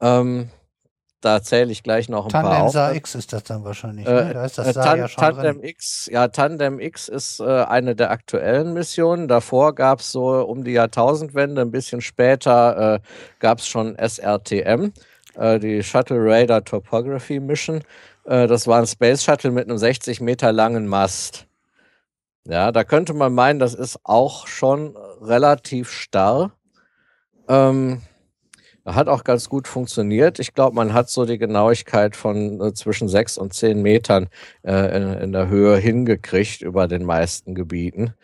ähm, 0.00 0.50
da 1.26 1.42
zähle 1.42 1.72
ich 1.72 1.82
gleich 1.82 2.08
noch 2.08 2.26
ein 2.26 2.32
paar 2.32 2.42
Tandem 2.44 2.62
auf. 2.62 2.72
Sa 2.72 2.92
X 2.92 3.16
ist 3.16 3.32
das 3.32 3.42
dann 3.42 3.64
wahrscheinlich. 3.64 4.06
Äh, 4.06 4.10
ne? 4.26 4.34
Da 4.34 4.44
ist 4.44 4.58
das 4.58 4.68
äh, 4.68 4.72
Tan 4.74 4.98
ja 4.98 5.08
schon 5.08 5.24
Tandem 5.24 5.60
drin. 5.60 5.68
X, 5.68 6.08
ja, 6.10 6.28
Tandem 6.28 6.78
X 6.78 7.08
ist 7.08 7.40
äh, 7.40 7.44
eine 7.44 7.96
der 7.96 8.12
aktuellen 8.12 8.72
Missionen. 8.72 9.26
Davor 9.26 9.74
gab 9.74 10.00
es 10.00 10.12
so 10.12 10.28
um 10.44 10.62
die 10.62 10.72
Jahrtausendwende, 10.72 11.62
ein 11.62 11.72
bisschen 11.72 12.00
später 12.00 12.94
äh, 12.94 13.00
gab 13.40 13.58
es 13.58 13.66
schon 13.66 13.96
SRTM, 13.96 14.92
äh, 15.34 15.58
die 15.58 15.82
Shuttle 15.82 16.18
Radar 16.20 16.64
Topography 16.64 17.40
Mission. 17.40 17.82
Äh, 18.24 18.46
das 18.46 18.68
war 18.68 18.78
ein 18.78 18.86
Space 18.86 19.24
Shuttle 19.24 19.50
mit 19.50 19.68
einem 19.68 19.78
60 19.78 20.20
Meter 20.20 20.52
langen 20.52 20.86
Mast. 20.86 21.46
Ja, 22.44 22.70
da 22.70 22.84
könnte 22.84 23.14
man 23.14 23.34
meinen, 23.34 23.58
das 23.58 23.74
ist 23.74 23.98
auch 24.04 24.46
schon 24.46 24.96
relativ 25.20 25.90
starr. 25.90 26.52
Ähm, 27.48 28.02
hat 28.86 29.08
auch 29.08 29.24
ganz 29.24 29.48
gut 29.48 29.66
funktioniert. 29.68 30.38
Ich 30.38 30.54
glaube, 30.54 30.76
man 30.76 30.94
hat 30.94 31.10
so 31.10 31.24
die 31.24 31.38
Genauigkeit 31.38 32.16
von 32.16 32.60
äh, 32.60 32.72
zwischen 32.72 33.08
sechs 33.08 33.36
und 33.36 33.52
zehn 33.52 33.82
Metern 33.82 34.28
äh, 34.62 34.96
in, 34.96 35.12
in 35.24 35.32
der 35.32 35.48
Höhe 35.48 35.76
hingekriegt 35.76 36.62
über 36.62 36.86
den 36.86 37.04
meisten 37.04 37.54
Gebieten. 37.54 38.14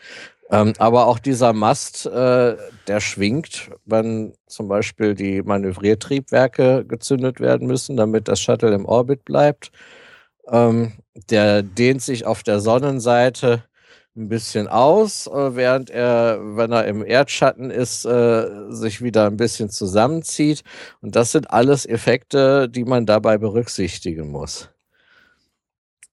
Ähm, 0.51 0.75
aber 0.79 1.07
auch 1.07 1.19
dieser 1.19 1.53
Mast, 1.53 2.07
äh, 2.07 2.57
der 2.87 3.01
schwingt, 3.01 3.71
wenn 3.87 4.35
zum 4.47 4.69
Beispiel 4.69 5.15
die 5.15 5.43
Manövriertriebwerke 5.43 6.85
gezündet 6.87 7.41
werden 7.41 7.67
müssen, 7.67 7.97
damit 7.97 8.29
das 8.29 8.41
Shuttle 8.41 8.75
im 8.75 8.85
Orbit 8.85 9.25
bleibt. 9.25 9.73
Ähm, 10.49 10.93
der 11.31 11.63
dehnt 11.63 12.03
sich 12.03 12.27
auf 12.27 12.43
der 12.43 12.61
Sonnenseite 12.61 13.65
ein 14.17 14.29
bisschen 14.29 14.69
aus, 14.69 15.27
äh, 15.27 15.57
während 15.57 15.91
er, 15.91 16.39
wenn 16.57 16.73
er 16.73 16.85
im 16.87 17.05
Erdschatten 17.05 17.71
ist, 17.71 18.05
äh, 18.05 18.71
sich 18.71 19.03
wieder 19.03 19.27
ein 19.27 19.37
bisschen 19.39 19.71
zusammenzieht. 19.71 20.63
Und 21.01 21.17
das 21.17 21.33
sind 21.33 21.51
alles 21.51 21.87
Effekte, 21.87 22.69
die 22.69 22.85
man 22.85 23.07
dabei 23.07 23.39
berücksichtigen 23.39 24.31
muss. 24.31 24.69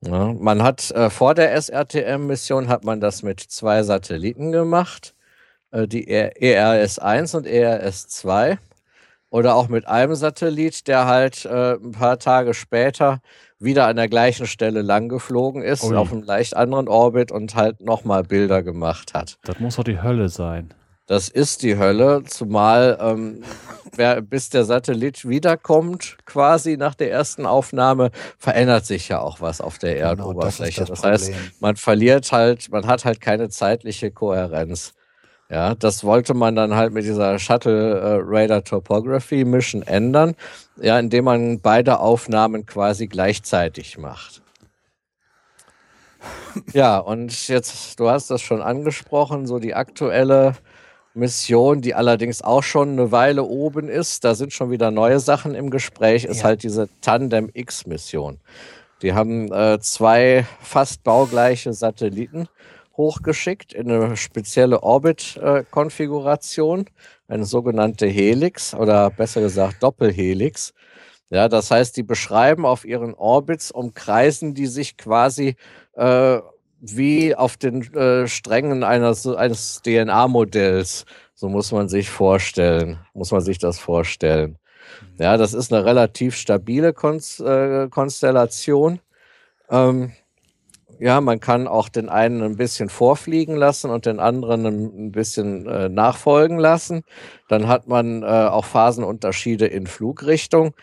Ja, 0.02 0.34
man 0.34 0.64
hat 0.64 0.92
äh, 0.92 1.10
vor 1.10 1.36
der 1.36 1.54
SRTM-Mission 1.62 2.70
hat 2.70 2.86
man 2.86 3.02
das 3.02 3.22
mit 3.22 3.42
zwei 3.42 3.84
Satelliten 3.84 4.52
gemacht, 4.52 5.14
die 5.72 6.08
ERS-1 6.08 7.36
und 7.38 7.46
ERS-2. 7.46 8.58
Oder 9.30 9.54
auch 9.56 9.68
mit 9.68 9.88
einem 9.88 10.16
Satellit, 10.16 10.88
der 10.88 11.06
halt 11.06 11.46
ein 11.46 11.92
paar 11.92 12.18
Tage 12.18 12.56
später 12.56 13.22
wieder 13.60 13.88
an 13.88 13.98
der 13.98 14.08
gleichen 14.08 14.48
Stelle 14.48 14.82
lang 14.82 15.10
geflogen 15.10 15.62
ist, 15.62 15.84
Ui. 15.84 15.96
auf 15.96 16.12
einem 16.12 16.24
leicht 16.24 16.56
anderen 16.56 16.88
Orbit 16.88 17.32
und 17.32 17.56
halt 17.56 17.82
nochmal 17.82 18.24
Bilder 18.24 18.64
gemacht 18.64 19.14
hat. 19.14 19.38
Das 19.44 19.60
muss 19.60 19.76
doch 19.76 19.84
die 19.84 20.02
Hölle 20.02 20.30
sein. 20.30 20.74
Das 21.06 21.28
ist 21.28 21.64
die 21.64 21.76
Hölle, 21.78 22.24
zumal 22.26 22.98
ähm, 23.02 23.44
wer, 23.96 24.22
bis 24.22 24.50
der 24.52 24.64
Satellit 24.64 25.28
wiederkommt, 25.28 26.18
quasi 26.26 26.78
nach 26.78 26.94
der 26.94 27.12
ersten 27.12 27.48
Aufnahme, 27.48 28.12
verändert 28.38 28.86
sich 28.86 29.10
ja 29.10 29.20
auch 29.20 29.42
was 29.42 29.60
auf 29.60 29.80
der 29.80 29.96
Genau, 29.96 30.08
Erdoberfläche. 30.10 30.82
das 30.82 30.90
das 30.90 31.02
das 31.02 31.12
heißt, 31.12 31.34
man 31.62 31.76
verliert 31.78 32.32
halt, 32.32 32.72
man 32.72 32.86
hat 32.86 33.06
halt 33.06 33.22
keine 33.22 33.50
zeitliche 33.50 34.12
Kohärenz. 34.12 34.94
Ja, 35.52 35.74
das 35.74 36.04
wollte 36.04 36.36
man 36.36 36.56
dann 36.56 36.76
halt 36.76 36.94
mit 36.94 37.06
dieser 37.06 37.40
Shuttle 37.40 38.00
äh, 38.00 38.20
Radar 38.24 38.64
Topography 38.64 39.46
Mission 39.46 39.82
ändern, 39.82 40.36
ja, 40.80 41.00
indem 41.00 41.26
man 41.26 41.60
beide 41.60 42.00
Aufnahmen 42.00 42.68
quasi 42.68 43.08
gleichzeitig 43.08 43.98
macht. 43.98 44.44
Ja, 46.74 47.00
und 47.00 47.48
jetzt, 47.48 48.00
du 48.00 48.10
hast 48.10 48.30
das 48.30 48.42
schon 48.42 48.62
angesprochen, 48.62 49.48
so 49.48 49.58
die 49.60 49.74
aktuelle 49.74 50.56
Mission, 51.16 51.82
die 51.82 51.96
allerdings 51.96 52.44
auch 52.44 52.62
schon 52.64 52.90
eine 52.90 53.12
Weile 53.12 53.44
oben 53.44 53.90
ist, 53.90 54.24
da 54.24 54.36
sind 54.36 54.54
schon 54.54 54.70
wieder 54.70 54.92
neue 54.92 55.20
Sachen 55.20 55.56
im 55.56 55.72
Gespräch, 55.72 56.26
ist 56.26 56.40
Ja. 56.40 56.44
halt 56.46 56.64
diese 56.64 56.90
Tandem 57.02 57.50
X-Mission. 57.54 58.40
Die 59.02 59.14
haben 59.14 59.52
äh, 59.52 59.80
zwei 59.80 60.46
fast 60.62 61.04
baugleiche 61.04 61.74
Satelliten 61.74 62.48
hochgeschickt 63.00 63.74
in 63.74 63.90
eine 63.90 64.18
spezielle 64.18 64.84
Orbit-Konfiguration, 64.84 66.86
eine 67.30 67.46
sogenannte 67.46 68.08
Helix 68.08 68.76
oder 68.76 69.10
besser 69.10 69.40
gesagt 69.40 69.82
Doppelhelix. 69.82 70.74
Ja, 71.30 71.48
das 71.48 71.72
heißt, 71.72 71.96
die 71.96 72.04
beschreiben 72.04 72.66
auf 72.66 72.84
ihren 72.84 73.14
Orbits, 73.14 73.72
umkreisen 73.72 74.54
die 74.54 74.68
sich 74.68 74.98
quasi 74.98 75.56
äh, 75.94 76.40
wie 76.82 77.36
auf 77.36 77.56
den 77.56 77.84
äh, 77.94 78.28
Strängen 78.28 78.84
eines, 78.84 79.26
eines 79.26 79.82
DNA-Modells. 79.82 81.06
So 81.36 81.48
muss 81.48 81.72
man 81.72 81.88
sich 81.88 82.10
vorstellen, 82.10 83.00
muss 83.14 83.32
man 83.32 83.42
sich 83.42 83.60
das 83.60 83.80
vorstellen. 83.80 84.58
Ja, 85.18 85.38
das 85.38 85.54
ist 85.54 85.72
eine 85.72 85.86
relativ 85.86 86.36
stabile 86.36 86.90
äh, 86.90 87.88
Konstellation. 87.90 89.00
Ähm, 89.70 90.12
ja, 91.00 91.22
man 91.22 91.40
kann 91.40 91.68
auch 91.68 91.90
den 91.90 92.10
einen 92.10 92.44
ein 92.44 92.58
bisschen 92.58 92.90
vorfliegen 92.90 93.56
lassen 93.56 93.90
und 93.90 94.06
den 94.06 94.20
anderen 94.20 94.66
ein 94.66 95.12
bisschen 95.12 95.66
äh, 95.66 95.88
nachfolgen 95.88 96.60
lassen. 96.60 97.04
Dann 97.48 97.70
hat 97.70 97.88
man 97.88 98.24
äh, 98.24 98.26
auch 98.26 98.66
Phasenunterschiede 98.66 99.66
in 99.66 99.88
Flugrichtung. 99.88 100.74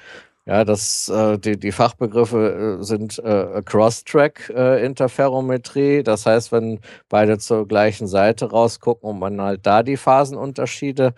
Ja, 0.46 0.64
das, 0.64 1.08
äh, 1.08 1.38
die, 1.38 1.58
die 1.58 1.72
Fachbegriffe 1.72 2.78
äh, 2.80 2.84
sind 2.84 3.18
äh, 3.18 3.62
Cross-Track-Interferometrie. 3.64 6.02
das 6.02 6.24
heißt, 6.24 6.52
wenn 6.52 6.80
beide 7.08 7.38
zur 7.38 7.66
gleichen 7.68 8.06
Seite 8.06 8.50
rausgucken 8.50 9.10
und 9.10 9.18
man 9.18 9.40
halt 9.42 9.66
da 9.66 9.82
die 9.82 9.96
Phasenunterschiede 9.96 11.14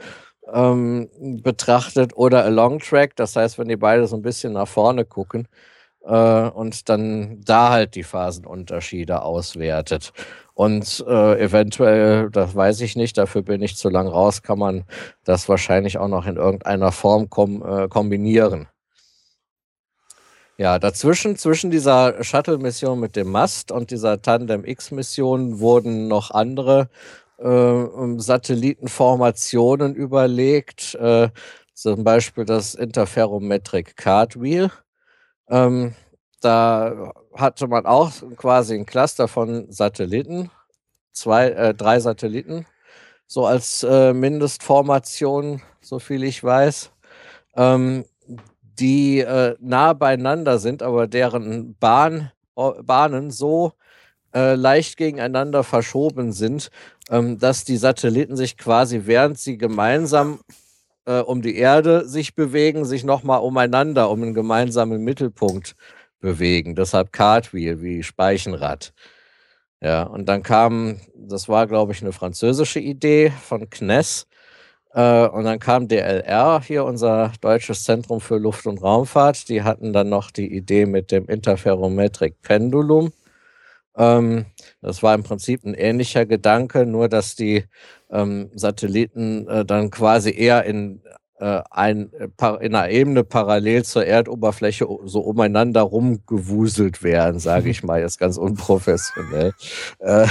ähm, 0.53 1.09
betrachtet 1.43 2.17
oder 2.17 2.45
Along-Track, 2.45 3.17
das 3.17 3.37
heißt, 3.37 3.59
wenn 3.59 3.69
die 3.69 3.77
beide 3.77 4.07
so 4.07 4.17
ein 4.17 4.23
bisschen 4.23 4.55
nach 4.55 4.69
vorne 4.69 5.05
gucken 5.05 5.47
äh, 6.05 6.49
und 6.49 6.89
dann 6.89 7.41
da 7.45 7.71
halt 7.71 7.95
die 7.95 8.03
Phasenunterschiede 8.03 9.23
auswertet. 9.23 10.13
Und 10.55 11.05
äh, 11.07 11.41
eventuell, 11.41 12.31
das 12.31 12.55
weiß 12.55 12.81
ich 12.81 12.97
nicht, 12.97 13.17
dafür 13.17 13.43
bin 13.43 13.63
ich 13.63 13.77
zu 13.77 13.91
lang 13.91 14.09
raus, 14.09 14.43
kann 14.43 14.59
man 14.59 14.85
das 15.25 15.49
wahrscheinlich 15.49 15.99
auch 15.99 16.09
noch 16.09 16.27
in 16.27 16.37
irgendeiner 16.37 16.91
Form 16.91 17.31
kom 17.31 17.63
äh, 17.63 17.89
kombinieren. 17.89 18.67
Ja, 20.57 20.81
dazwischen, 20.81 21.37
zwischen 21.37 21.71
dieser 21.71 22.25
Shuttle-Mission 22.25 22.99
mit 22.99 23.15
dem 23.15 23.31
Mast 23.31 23.71
und 23.71 23.93
dieser 23.93 24.21
Tandem 24.21 24.65
X-Mission 24.65 25.61
wurden 25.61 26.09
noch 26.09 26.33
andere 26.33 26.89
äh, 27.39 27.85
Satellitenformationen 28.17 29.95
überlegt, 29.95 30.97
äh, 30.97 31.29
zum 31.75 32.03
Beispiel 32.03 32.45
das 32.45 32.75
Interferometric 32.75 33.97
Cartwheel. 33.97 34.73
Ähm, 35.51 35.95
da 36.41 37.13
hatte 37.35 37.67
man 37.67 37.87
auch 37.87 38.13
quasi 38.37 38.75
ein 38.75 38.87
Cluster 38.87 39.29
von 39.29 39.71
Satelliten, 39.71 40.51
zwei, 41.13 41.49
äh, 41.51 41.75
drei 41.75 42.01
Satelliten, 42.01 42.67
so 43.27 43.47
als 43.47 43.83
äh, 43.85 44.13
Mindestformation, 44.15 45.63
so 45.81 45.99
viel 45.99 46.25
ich 46.25 46.43
weiß, 46.45 46.91
ähm, 47.57 48.05
die 48.63 49.21
äh, 49.21 49.57
nah 49.61 49.93
beieinander 49.95 50.59
sind, 50.59 50.83
aber 50.83 51.07
deren 51.07 51.77
Bahn, 51.79 52.33
Bahnen 52.55 53.31
so 53.31 53.73
äh, 54.35 54.55
leicht 54.55 54.97
gegeneinander 54.97 55.65
verschoben 55.65 56.33
sind, 56.33 56.71
ähm, 57.11 57.39
dass 57.39 57.65
die 57.65 57.77
Satelliten 57.77 58.37
sich 58.37 58.57
quasi, 58.57 59.03
während 59.07 59.39
sie 59.39 59.59
gemeinsam 59.59 60.41
äh, 61.09 61.21
um 61.21 61.43
die 61.43 61.57
Erde 61.57 62.07
sich 62.07 62.35
bewegen, 62.35 62.85
sich 62.85 63.03
nochmal 63.03 63.41
umeinander, 63.41 64.11
um 64.11 64.23
einen 64.23 64.35
gemeinsamen 64.35 65.03
Mittelpunkt 65.03 65.75
bewegen. 66.21 66.75
Deshalb 66.77 67.13
Cartwheel 67.13 67.83
wie 67.83 68.03
Speichenrad. 68.03 68.93
Ja, 69.81 70.03
und 70.05 70.29
dann 70.29 70.43
kam, 70.43 71.01
das 71.15 71.49
war, 71.49 71.67
glaube 71.67 71.93
ich, 71.93 72.03
eine 72.03 72.13
französische 72.13 72.81
Idee 72.81 73.31
von 73.31 73.71
Kness. 73.71 74.27
Äh, 74.93 75.29
und 75.29 75.45
dann 75.45 75.61
kam 75.61 75.89
DLR, 75.89 76.61
hier 76.63 76.85
unser 76.85 77.33
Deutsches 77.41 77.85
Zentrum 77.85 78.21
für 78.21 78.39
Luft- 78.39 78.67
und 78.67 78.83
Raumfahrt. 78.83 79.49
Die 79.49 79.63
hatten 79.63 79.93
dann 79.93 80.09
noch 80.11 80.31
die 80.31 80.53
Idee 80.55 80.87
mit 80.87 81.13
dem 81.13 81.27
Interferometric 81.29 82.43
Pendulum. 82.43 83.13
Ähm, 83.99 84.47
das 84.81 85.03
war 85.03 85.15
im 85.15 85.25
Prinzip 85.25 85.65
ein 85.65 85.75
ähnlicher 85.75 86.25
Gedanke, 86.25 86.87
nur 86.87 87.09
dass 87.09 87.35
die 87.35 87.65
ähm, 88.11 88.51
Satelliten 88.55 89.47
äh, 89.49 89.65
dann 89.65 89.91
quasi 89.91 90.31
eher 90.31 90.65
in, 90.65 91.03
äh, 91.41 91.63
ein, 91.71 92.13
äh, 92.13 92.29
in 92.65 92.75
einer 92.75 92.89
Ebene 92.91 93.25
parallel 93.25 93.85
zur 93.85 94.07
Erdoberfläche 94.07 94.87
so 95.05 95.21
umeinander 95.21 95.83
rumgewuselt 95.83 97.03
werden, 97.03 97.41
sage 97.41 97.71
ich 97.71 97.83
mal, 97.83 98.01
jetzt 98.01 98.19
ganz 98.19 98.37
unprofessionell. 98.37 99.53
Äh, 99.99 100.27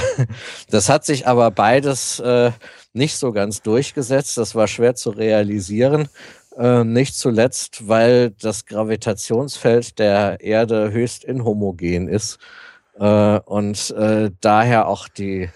das 0.70 0.90
hat 0.90 1.06
sich 1.06 1.28
aber 1.28 1.52
beides 1.52 2.20
äh, 2.20 2.52
nicht 2.94 3.18
so 3.18 3.34
ganz 3.34 3.62
durchgesetzt. 3.62 4.38
Das 4.38 4.56
war 4.56 4.68
schwer 4.68 4.96
zu 4.96 5.10
realisieren. 5.10 6.08
Äh, 6.58 6.86
nicht 6.86 7.16
zuletzt, 7.16 7.88
weil 7.88 8.32
das 8.32 8.66
Gravitationsfeld 8.66 10.00
der 10.00 10.42
Erde 10.42 10.92
höchst 10.92 11.24
inhomogen 11.24 12.08
ist. 12.08 12.40
Äh, 13.00 13.40
und 13.40 13.92
äh, 13.92 14.32
daher 14.42 14.88
auch 14.88 15.08
die 15.08 15.50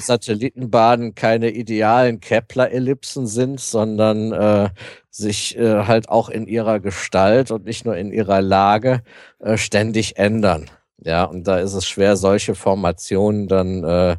Satellitenbahnen 0.00 1.14
keine 1.14 1.50
idealen 1.50 2.20
Kepler-Ellipsen 2.20 3.26
sind, 3.26 3.60
sondern 3.60 4.32
äh, 4.32 4.70
sich 5.10 5.56
äh, 5.56 5.84
halt 5.84 6.08
auch 6.08 6.28
in 6.28 6.46
ihrer 6.46 6.80
Gestalt 6.80 7.50
und 7.50 7.64
nicht 7.64 7.84
nur 7.84 7.96
in 7.96 8.12
ihrer 8.12 8.42
Lage 8.42 9.02
äh, 9.38 9.56
ständig 9.56 10.18
ändern. 10.18 10.70
Ja, 11.00 11.24
und 11.24 11.46
da 11.46 11.58
ist 11.58 11.74
es 11.74 11.86
schwer, 11.86 12.16
solche 12.16 12.54
Formationen 12.54 13.48
dann 13.48 13.84
äh, 13.84 14.16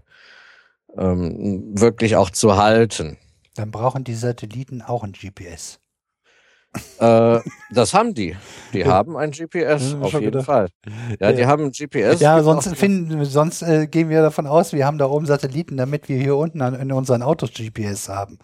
ähm, 0.98 1.80
wirklich 1.80 2.16
auch 2.16 2.30
zu 2.30 2.58
halten. 2.58 3.18
Dann 3.56 3.72
brauchen 3.72 4.04
die 4.04 4.16
Satelliten 4.16 4.82
auch 4.82 5.04
ein 5.04 5.12
GPS. 5.12 5.80
Äh, 7.00 7.40
das 7.72 7.94
haben 7.94 8.14
die. 8.14 8.36
Die 8.74 8.86
haben 8.86 9.18
ein 9.18 9.32
GPS, 9.32 9.94
Ja, 9.94 10.00
auf 10.02 10.12
jeden 10.14 10.26
gedacht. 10.26 10.46
Fall. 10.46 10.68
Ja, 11.20 11.32
die 11.32 11.42
Ja. 11.42 11.48
haben 11.48 11.66
ein 11.66 11.72
GPS. 11.72 12.20
Ja, 12.20 12.44
sonst, 12.44 12.76
finden, 12.76 13.26
sonst 13.26 13.64
äh, 13.64 13.88
gehen 13.88 14.10
wir 14.10 14.22
davon 14.22 14.46
aus, 14.46 14.72
wir 14.74 14.86
haben 14.86 14.98
da 15.00 15.06
oben 15.08 15.26
Satelliten, 15.26 15.78
damit 15.78 16.10
wir 16.10 16.18
hier 16.18 16.36
unten 16.36 16.62
an, 16.62 16.76
in 16.76 16.92
unseren 16.92 17.24
Autos 17.24 17.52
GPS 17.54 18.08
haben. 18.10 18.38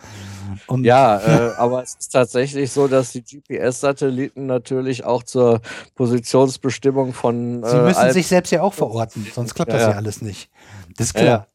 Und 0.67 0.85
Ja, 0.85 1.19
äh, 1.19 1.53
aber 1.58 1.83
es 1.83 1.95
ist 1.99 2.09
tatsächlich 2.09 2.72
so, 2.72 2.88
dass 2.88 3.11
die 3.11 3.22
GPS-Satelliten 3.24 4.47
natürlich 4.47 5.03
auch 5.03 5.22
zur 5.24 5.61
Positionsbestimmung 5.93 7.13
von. 7.13 7.63
sie 7.63 7.75
äh, 7.77 7.81
müssen 7.83 7.99
Alp- 7.99 8.13
sich 8.13 8.27
selbst 8.27 8.51
ja 8.51 8.61
auch 8.63 8.74
verorten, 8.74 9.27
sonst 9.33 9.53
klappt 9.53 9.72
das 9.72 9.81
Ja, 9.83 9.91
ja, 9.91 9.95
alles 9.97 10.22
nicht. 10.24 10.49
Das 10.97 11.08
ist 11.08 11.13
klar. 11.13 11.47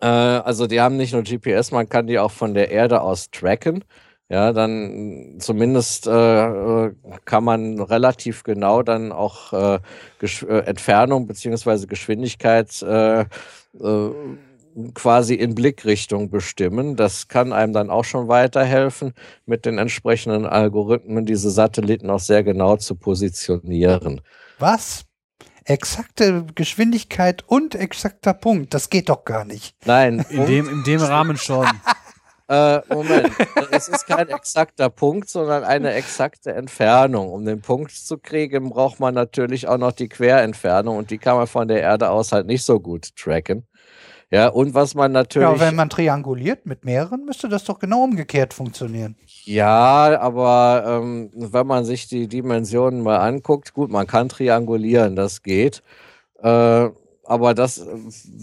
Äh, 0.00 0.06
also 0.06 0.66
die 0.66 0.80
haben 0.80 0.96
nicht 0.96 1.12
nur 1.12 1.22
GPS, 1.22 1.70
man 1.72 1.88
kann 1.88 2.06
die 2.06 2.18
auch 2.18 2.30
von 2.30 2.54
der 2.54 2.70
Erde 2.70 3.00
aus 3.02 3.30
tracken. 3.30 3.84
Ja, 4.32 4.54
dann 4.54 5.36
zumindest 5.40 6.06
äh, 6.06 6.90
kann 7.26 7.44
man 7.44 7.78
relativ 7.78 8.44
genau 8.44 8.82
dann 8.82 9.12
auch 9.12 9.52
äh, 9.52 9.78
äh, 10.22 10.58
Entfernung 10.60 11.26
beziehungsweise 11.26 11.86
Geschwindigkeit 11.86 12.80
äh, 12.80 13.20
äh, 13.20 13.26
quasi 14.94 15.34
in 15.34 15.54
Blickrichtung 15.54 16.30
bestimmen. 16.30 16.96
Das 16.96 17.28
kann 17.28 17.52
einem 17.52 17.74
dann 17.74 17.90
auch 17.90 18.04
schon 18.04 18.28
weiterhelfen, 18.28 19.12
mit 19.44 19.66
den 19.66 19.76
entsprechenden 19.76 20.46
Algorithmen 20.46 21.26
diese 21.26 21.50
Satelliten 21.50 22.08
auch 22.08 22.20
sehr 22.20 22.42
genau 22.42 22.78
zu 22.78 22.94
positionieren. 22.94 24.22
Was? 24.58 25.04
Exakte 25.66 26.46
Geschwindigkeit 26.54 27.44
und 27.46 27.74
exakter 27.74 28.32
Punkt, 28.32 28.72
das 28.72 28.88
geht 28.88 29.10
doch 29.10 29.26
gar 29.26 29.44
nicht. 29.44 29.76
Nein, 29.84 30.24
In 30.30 30.46
dem, 30.46 30.70
in 30.70 30.84
dem 30.84 31.02
Rahmen 31.02 31.36
schon. 31.36 31.66
Äh, 32.52 32.82
Moment, 32.92 33.30
es 33.70 33.88
ist 33.88 34.06
kein 34.06 34.28
exakter 34.28 34.90
Punkt, 34.90 35.30
sondern 35.30 35.64
eine 35.64 35.94
exakte 35.94 36.52
Entfernung. 36.52 37.30
Um 37.30 37.46
den 37.46 37.62
Punkt 37.62 37.92
zu 37.92 38.18
kriegen, 38.18 38.68
braucht 38.68 39.00
man 39.00 39.14
natürlich 39.14 39.68
auch 39.68 39.78
noch 39.78 39.92
die 39.92 40.10
Querentfernung 40.10 40.98
und 40.98 41.10
die 41.10 41.16
kann 41.16 41.38
man 41.38 41.46
von 41.46 41.66
der 41.66 41.80
Erde 41.80 42.10
aus 42.10 42.30
halt 42.30 42.46
nicht 42.46 42.62
so 42.62 42.78
gut 42.78 43.16
tracken. 43.16 43.66
Ja, 44.30 44.48
und 44.48 44.74
was 44.74 44.94
man 44.94 45.12
natürlich. 45.12 45.48
Ja, 45.48 45.60
wenn 45.60 45.76
man 45.76 45.88
trianguliert 45.88 46.66
mit 46.66 46.84
mehreren, 46.84 47.24
müsste 47.24 47.48
das 47.48 47.64
doch 47.64 47.78
genau 47.78 48.04
umgekehrt 48.04 48.52
funktionieren. 48.52 49.16
Ja, 49.44 50.20
aber 50.20 50.84
ähm, 50.86 51.30
wenn 51.34 51.66
man 51.66 51.86
sich 51.86 52.06
die 52.06 52.28
Dimensionen 52.28 53.02
mal 53.02 53.18
anguckt, 53.18 53.72
gut, 53.72 53.90
man 53.90 54.06
kann 54.06 54.28
triangulieren, 54.28 55.16
das 55.16 55.42
geht. 55.42 55.82
Äh, 56.42 56.90
aber 57.32 57.54
das, 57.54 57.82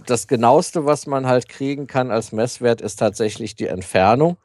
das 0.08 0.28
genaueste, 0.28 0.84
was 0.84 1.06
man 1.06 1.28
halt 1.28 1.48
kriegen 1.48 1.86
kann 1.86 2.10
als 2.10 2.32
Messwert, 2.32 2.82
ist 2.82 2.96
tatsächlich 2.96 3.54
die 3.54 3.68
Entfernung 3.68 4.38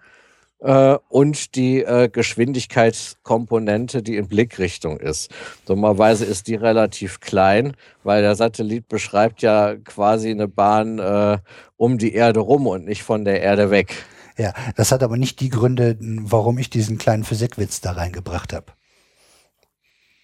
äh, 0.60 0.98
und 1.08 1.54
die 1.54 1.82
äh, 1.82 2.10
Geschwindigkeitskomponente, 2.10 4.02
die 4.02 4.18
in 4.18 4.28
Blickrichtung 4.28 5.00
ist. 5.00 5.30
Dummerweise 5.64 6.26
ist 6.26 6.46
die 6.46 6.56
relativ 6.56 7.20
klein, 7.20 7.74
weil 8.02 8.20
der 8.20 8.36
Satellit 8.36 8.86
beschreibt 8.86 9.40
ja 9.40 9.76
quasi 9.76 10.30
eine 10.30 10.46
Bahn 10.46 10.98
äh, 10.98 11.38
um 11.78 11.96
die 11.96 12.12
Erde 12.12 12.40
rum 12.40 12.66
und 12.66 12.84
nicht 12.84 13.02
von 13.02 13.24
der 13.24 13.40
Erde 13.40 13.70
weg. 13.70 13.94
Ja, 14.36 14.52
das 14.76 14.92
hat 14.92 15.02
aber 15.02 15.16
nicht 15.16 15.40
die 15.40 15.48
Gründe, 15.48 15.96
warum 16.00 16.58
ich 16.58 16.68
diesen 16.68 16.98
kleinen 16.98 17.24
Physikwitz 17.24 17.80
da 17.80 17.92
reingebracht 17.92 18.52
habe. 18.52 18.66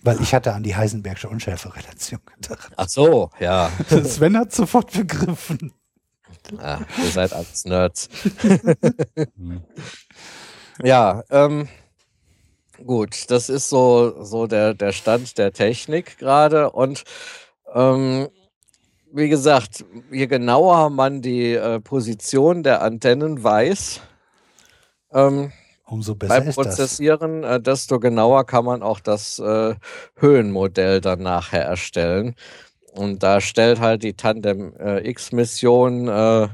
Weil 0.03 0.21
ich 0.23 0.35
hatte 0.35 0.55
an 0.55 0.63
die 0.63 0.75
Heisenbergsche 0.75 1.29
Unschärferelation 1.29 2.21
gedacht. 2.25 2.73
Ach 2.77 2.89
so, 2.89 3.31
ja. 3.39 3.71
Sven 4.05 4.37
hat 4.37 4.53
sofort 4.53 4.93
begriffen. 4.93 5.73
Ah, 6.59 6.81
ihr 6.99 7.11
seid 7.11 7.33
alles 7.33 7.65
Nerds. 7.65 8.09
ja, 10.83 11.23
ähm, 11.31 11.69
gut, 12.85 13.31
das 13.31 13.49
ist 13.49 13.69
so, 13.69 14.25
so 14.25 14.47
der, 14.47 14.75
der 14.75 14.93
Stand 14.93 15.37
der 15.39 15.53
Technik 15.53 16.19
gerade. 16.19 16.71
Und 16.71 17.05
ähm, 17.75 18.29
wie 19.13 19.29
gesagt, 19.29 19.85
je 20.11 20.27
genauer 20.27 20.91
man 20.91 21.21
die 21.21 21.55
äh, 21.55 21.81
Position 21.81 22.63
der 22.63 22.83
Antennen 22.83 23.43
weiß, 23.43 24.01
ähm, 25.13 25.53
Umso 25.91 26.15
besser 26.15 26.35
beim 26.39 26.49
ist 26.49 26.57
das. 26.57 26.67
Prozessieren, 26.69 27.43
äh, 27.43 27.61
desto 27.61 27.99
genauer 27.99 28.47
kann 28.47 28.65
man 28.65 28.83
auch 28.83 29.01
das 29.01 29.39
äh, 29.41 29.75
Höhenmodell 30.17 31.01
dann 31.01 31.23
nachher 31.23 31.65
erstellen. 31.65 32.35
Und 32.93 33.23
da 33.23 33.41
stellt 33.41 33.81
halt 33.81 34.03
die 34.03 34.15
Tandem 34.15 34.73
äh, 34.79 35.09
X-Mission 35.09 36.09
äh, 36.09 36.49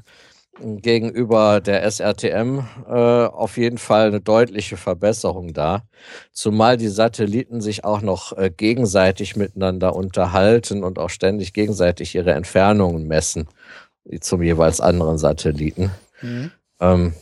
gegenüber 0.61 1.61
der 1.61 1.83
SRTM 1.83 2.61
äh, 2.89 3.27
auf 3.27 3.59
jeden 3.59 3.77
Fall 3.77 4.09
eine 4.09 4.21
deutliche 4.21 4.79
Verbesserung 4.79 5.53
dar. 5.53 5.87
Zumal 6.33 6.79
die 6.79 6.89
Satelliten 6.89 7.61
sich 7.61 7.85
auch 7.85 8.01
noch 8.01 8.37
äh, 8.37 8.51
gegenseitig 8.51 9.37
miteinander 9.37 9.95
unterhalten 9.95 10.83
und 10.83 10.99
auch 10.99 11.11
ständig 11.11 11.53
gegenseitig 11.53 12.15
ihre 12.15 12.33
Entfernungen 12.33 13.07
messen 13.07 13.49
zum 14.21 14.43
jeweils 14.43 14.81
anderen 14.81 15.19
Satelliten. 15.19 15.91
Mhm. 16.23 16.51
Ähm, 16.81 17.13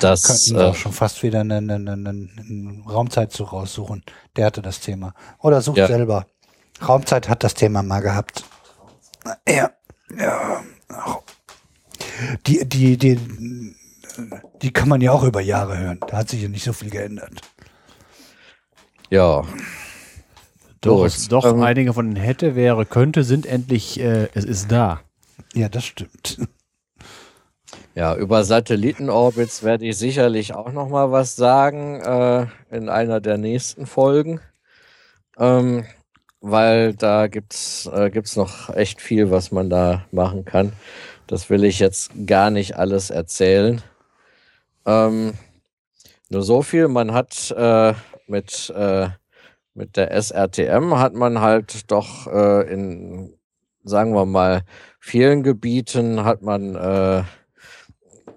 das 0.00 0.22
Könnten 0.22 0.56
wir 0.56 0.66
äh, 0.66 0.70
auch 0.70 0.74
schon 0.74 0.92
fast 0.92 1.22
wieder 1.22 1.40
einen, 1.40 1.70
einen, 1.70 2.06
einen, 2.06 2.84
Raumzeitzug 2.88 3.52
raussuchen. 3.52 4.02
Der 4.36 4.46
hatte 4.46 4.62
das 4.62 4.80
Thema. 4.80 5.14
Oder 5.40 5.60
sucht 5.60 5.78
Ja. 5.78 5.86
selber. 5.86 6.26
Raumzeit 6.86 7.28
hat 7.28 7.44
das 7.44 7.54
Thema 7.54 7.82
mal 7.82 8.00
gehabt. 8.00 8.44
Ja. 9.48 9.70
ja. 10.16 10.62
Die, 12.46 12.68
die, 12.68 12.96
die, 12.96 13.18
die 14.62 14.72
kann 14.72 14.88
man 14.88 15.00
ja 15.00 15.12
auch 15.12 15.22
über 15.22 15.40
Jahre 15.40 15.78
hören. 15.78 16.00
Da 16.06 16.18
hat 16.18 16.28
sich 16.28 16.42
ja 16.42 16.48
nicht 16.48 16.64
so 16.64 16.72
viel 16.72 16.90
geändert. 16.90 17.40
ja. 19.10 19.42
Doch, 20.80 21.04
es 21.04 21.26
doch 21.26 21.44
ähm, 21.44 21.60
einige 21.62 21.92
von 21.92 22.14
den 22.14 22.22
hätte, 22.22 22.54
wäre, 22.54 22.86
könnte, 22.86 23.24
sind 23.24 23.46
endlich, 23.46 23.98
äh, 23.98 24.28
es 24.34 24.44
ist 24.44 24.70
da. 24.70 25.00
Ja, 25.52 25.68
das 25.68 25.84
stimmt. 25.84 26.38
Ja, 27.98 28.14
über 28.14 28.44
Satellitenorbits 28.44 29.64
werde 29.64 29.86
ich 29.86 29.98
sicherlich 29.98 30.54
auch 30.54 30.70
noch 30.70 30.88
mal 30.88 31.10
was 31.10 31.34
sagen 31.34 32.00
äh, 32.00 32.46
in 32.70 32.88
einer 32.88 33.20
der 33.20 33.38
nächsten 33.38 33.86
Folgen, 33.86 34.40
ähm, 35.36 35.84
weil 36.40 36.94
da 36.94 37.26
gibt's 37.26 37.90
äh, 37.92 38.08
gibt's 38.10 38.36
noch 38.36 38.72
echt 38.72 39.00
viel, 39.00 39.32
was 39.32 39.50
man 39.50 39.68
da 39.68 40.04
machen 40.12 40.44
kann. 40.44 40.74
Das 41.26 41.50
will 41.50 41.64
ich 41.64 41.80
jetzt 41.80 42.12
gar 42.24 42.50
nicht 42.50 42.76
alles 42.76 43.10
erzählen. 43.10 43.82
Ähm, 44.86 45.32
nur 46.28 46.42
so 46.44 46.62
viel, 46.62 46.86
man 46.86 47.12
hat 47.12 47.50
äh, 47.50 47.94
mit 48.28 48.72
äh, 48.76 49.08
mit 49.74 49.96
der 49.96 50.12
SRTM 50.12 51.00
hat 51.00 51.14
man 51.14 51.40
halt 51.40 51.90
doch 51.90 52.28
äh, 52.28 52.72
in 52.72 53.34
sagen 53.82 54.14
wir 54.14 54.24
mal 54.24 54.62
vielen 55.00 55.42
Gebieten 55.42 56.24
hat 56.24 56.42
man 56.42 56.76
äh, 56.76 57.24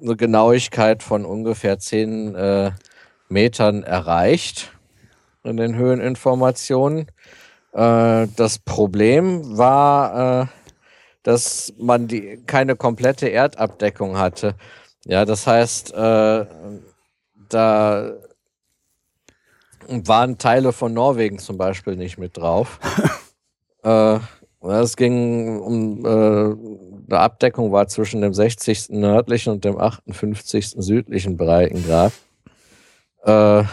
eine 0.01 0.15
Genauigkeit 0.15 1.03
von 1.03 1.25
ungefähr 1.25 1.79
10 1.79 2.35
äh, 2.35 2.71
Metern 3.29 3.83
erreicht 3.83 4.71
in 5.43 5.57
den 5.57 5.75
Höheninformationen. 5.75 7.07
Äh, 7.73 8.27
das 8.35 8.59
Problem 8.59 9.57
war, 9.57 10.41
äh, 10.41 10.45
dass 11.23 11.73
man 11.77 12.07
die, 12.07 12.41
keine 12.45 12.75
komplette 12.75 13.27
Erdabdeckung 13.27 14.17
hatte. 14.17 14.55
Ja, 15.05 15.25
das 15.25 15.47
heißt, 15.47 15.93
äh, 15.93 16.45
da 17.49 18.13
waren 19.87 20.37
Teile 20.37 20.73
von 20.73 20.93
Norwegen 20.93 21.39
zum 21.39 21.57
Beispiel 21.57 21.95
nicht 21.95 22.17
mit 22.17 22.37
drauf. 22.37 22.79
äh, 23.83 24.19
es 24.63 24.95
ging 24.95 25.59
um 25.59 26.05
äh, 26.05 26.70
eine 27.11 27.21
Abdeckung 27.21 27.71
war 27.71 27.87
zwischen 27.87 28.21
dem 28.21 28.33
60. 28.33 28.89
nördlichen 28.89 29.53
und 29.53 29.65
dem 29.65 29.79
58. 29.79 30.75
südlichen 30.77 31.37
Breitengrad. 31.37 32.13
Äh, 33.23 33.63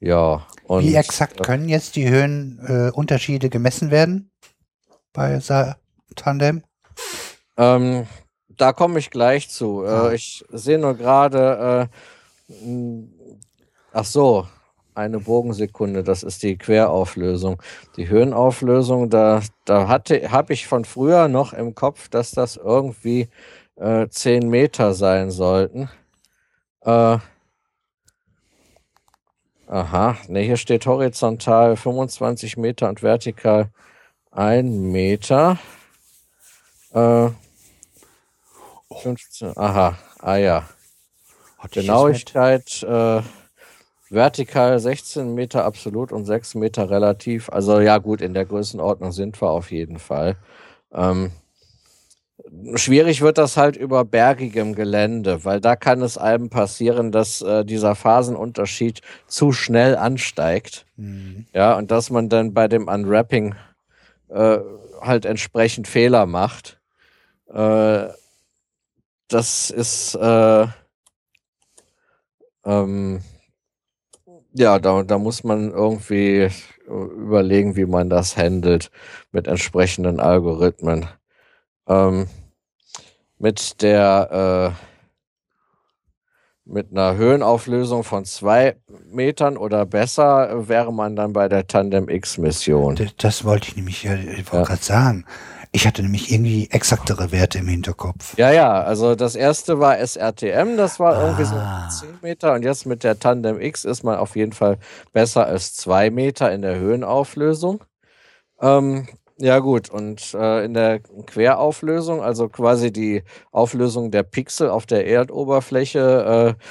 ja. 0.00 0.46
Und, 0.64 0.84
Wie 0.84 0.94
exakt 0.94 1.42
können 1.42 1.68
jetzt 1.68 1.96
die 1.96 2.08
Höhenunterschiede 2.08 3.48
äh, 3.48 3.50
gemessen 3.50 3.90
werden 3.90 4.30
bei 5.12 5.40
Sa 5.40 5.76
Tandem? 6.16 6.62
Ähm, 7.56 8.06
da 8.48 8.72
komme 8.72 8.98
ich 8.98 9.10
gleich 9.10 9.48
zu. 9.48 9.84
Ah. 9.84 10.10
Äh, 10.10 10.14
ich 10.16 10.44
sehe 10.50 10.78
nur 10.78 10.94
gerade, 10.94 11.88
äh, 12.50 13.04
ach 13.92 14.04
so, 14.04 14.46
eine 14.94 15.20
Bogensekunde, 15.20 16.02
das 16.02 16.22
ist 16.22 16.42
die 16.42 16.56
Querauflösung. 16.56 17.62
Die 17.96 18.08
Höhenauflösung, 18.08 19.10
da, 19.10 19.40
da 19.64 19.88
hatte, 19.88 20.30
habe 20.30 20.52
ich 20.52 20.66
von 20.66 20.84
früher 20.84 21.28
noch 21.28 21.52
im 21.52 21.74
Kopf, 21.74 22.08
dass 22.08 22.32
das 22.32 22.56
irgendwie 22.56 23.28
äh, 23.76 24.08
10 24.08 24.48
Meter 24.48 24.94
sein 24.94 25.30
sollten. 25.30 25.88
Äh, 26.82 27.18
aha, 29.66 30.16
ne, 30.28 30.40
hier 30.40 30.56
steht 30.56 30.86
horizontal 30.86 31.76
25 31.76 32.56
Meter 32.56 32.88
und 32.88 33.02
vertikal 33.02 33.70
1 34.32 34.68
Meter. 34.68 35.58
Äh, 36.92 37.28
15, 39.02 39.56
aha, 39.56 39.96
ah 40.18 40.36
ja. 40.36 40.68
Genau? 41.70 42.04
Genauigkeit 42.04 42.82
äh, 42.82 43.22
vertikal 44.10 44.78
16 44.78 45.34
Meter 45.34 45.64
absolut 45.64 46.12
und 46.12 46.26
6 46.26 46.56
Meter 46.56 46.90
relativ. 46.90 47.48
Also 47.48 47.80
ja 47.80 47.98
gut, 47.98 48.20
in 48.20 48.34
der 48.34 48.44
Größenordnung 48.44 49.12
sind 49.12 49.40
wir 49.40 49.50
auf 49.50 49.70
jeden 49.70 49.98
Fall. 49.98 50.36
Ähm, 50.92 51.30
schwierig 52.74 53.20
wird 53.20 53.38
das 53.38 53.56
halt 53.56 53.76
über 53.76 54.04
bergigem 54.04 54.74
Gelände, 54.74 55.44
weil 55.44 55.60
da 55.60 55.76
kann 55.76 56.02
es 56.02 56.18
einem 56.18 56.50
passieren, 56.50 57.12
dass 57.12 57.40
äh, 57.42 57.64
dieser 57.64 57.94
Phasenunterschied 57.94 59.00
zu 59.28 59.52
schnell 59.52 59.96
ansteigt. 59.96 60.86
Mhm. 60.96 61.46
Ja, 61.54 61.76
und 61.78 61.90
dass 61.92 62.10
man 62.10 62.28
dann 62.28 62.52
bei 62.52 62.66
dem 62.66 62.88
Unwrapping 62.88 63.54
äh, 64.28 64.58
halt 65.00 65.24
entsprechend 65.24 65.86
Fehler 65.86 66.26
macht. 66.26 66.80
Äh, 67.48 68.08
das 69.28 69.70
ist 69.70 70.16
äh, 70.16 70.66
ähm, 72.64 73.22
ja, 74.54 74.78
da, 74.78 75.02
da 75.02 75.18
muss 75.18 75.44
man 75.44 75.70
irgendwie 75.72 76.38
äh, 76.40 76.50
überlegen, 76.88 77.76
wie 77.76 77.86
man 77.86 78.10
das 78.10 78.36
handelt 78.36 78.90
mit 79.32 79.46
entsprechenden 79.46 80.20
Algorithmen. 80.20 81.06
Ähm, 81.88 82.26
mit 83.38 83.80
der 83.82 84.74
äh, 84.76 84.86
mit 86.64 86.92
einer 86.92 87.16
Höhenauflösung 87.16 88.04
von 88.04 88.24
zwei 88.24 88.76
Metern 89.10 89.56
oder 89.56 89.86
besser 89.86 90.50
äh, 90.50 90.68
wäre 90.68 90.92
man 90.92 91.16
dann 91.16 91.32
bei 91.32 91.48
der 91.48 91.66
Tandem 91.66 92.08
X-Mission. 92.08 92.96
Das, 92.96 93.16
das 93.16 93.44
wollte 93.44 93.68
ich 93.68 93.76
nämlich, 93.76 94.04
ja, 94.04 94.14
ich 94.14 94.52
wollte 94.52 94.56
Ja. 94.56 94.62
gerade 94.64 94.82
sagen. 94.82 95.24
Ich 95.72 95.86
hatte 95.86 96.02
nämlich 96.02 96.32
irgendwie 96.32 96.68
exaktere 96.70 97.30
Werte 97.30 97.58
im 97.58 97.68
Hinterkopf. 97.68 98.36
Ja, 98.36 98.50
ja, 98.50 98.82
also 98.82 99.14
das 99.14 99.36
erste 99.36 99.78
war 99.78 99.98
SRTM, 99.98 100.76
das 100.76 100.98
war 100.98 101.20
irgendwie 101.22 101.44
so 101.44 101.54
Ah. 101.54 101.88
10 101.88 102.18
Meter 102.22 102.54
und 102.54 102.64
jetzt 102.64 102.86
mit 102.86 103.04
der 103.04 103.18
Tandem 103.20 103.60
X 103.60 103.84
ist 103.84 104.02
man 104.02 104.16
auf 104.18 104.34
jeden 104.34 104.52
Fall 104.52 104.78
besser 105.12 105.46
als 105.46 105.74
2 105.76 106.10
Meter 106.10 106.50
in 106.52 106.62
der 106.62 106.76
Höhenauflösung. 106.76 107.84
Ähm, 108.60 109.06
ja 109.38 109.60
gut, 109.60 109.88
und 109.88 110.34
äh, 110.34 110.64
in 110.64 110.74
der 110.74 110.98
Querauflösung, 111.00 112.20
also 112.20 112.48
quasi 112.48 112.92
die 112.92 113.22
Auflösung 113.52 114.10
der 114.10 114.22
Pixel 114.24 114.68
auf 114.68 114.86
der 114.86 115.06
Erdoberfläche, 115.06 116.56
äh, 116.58 116.64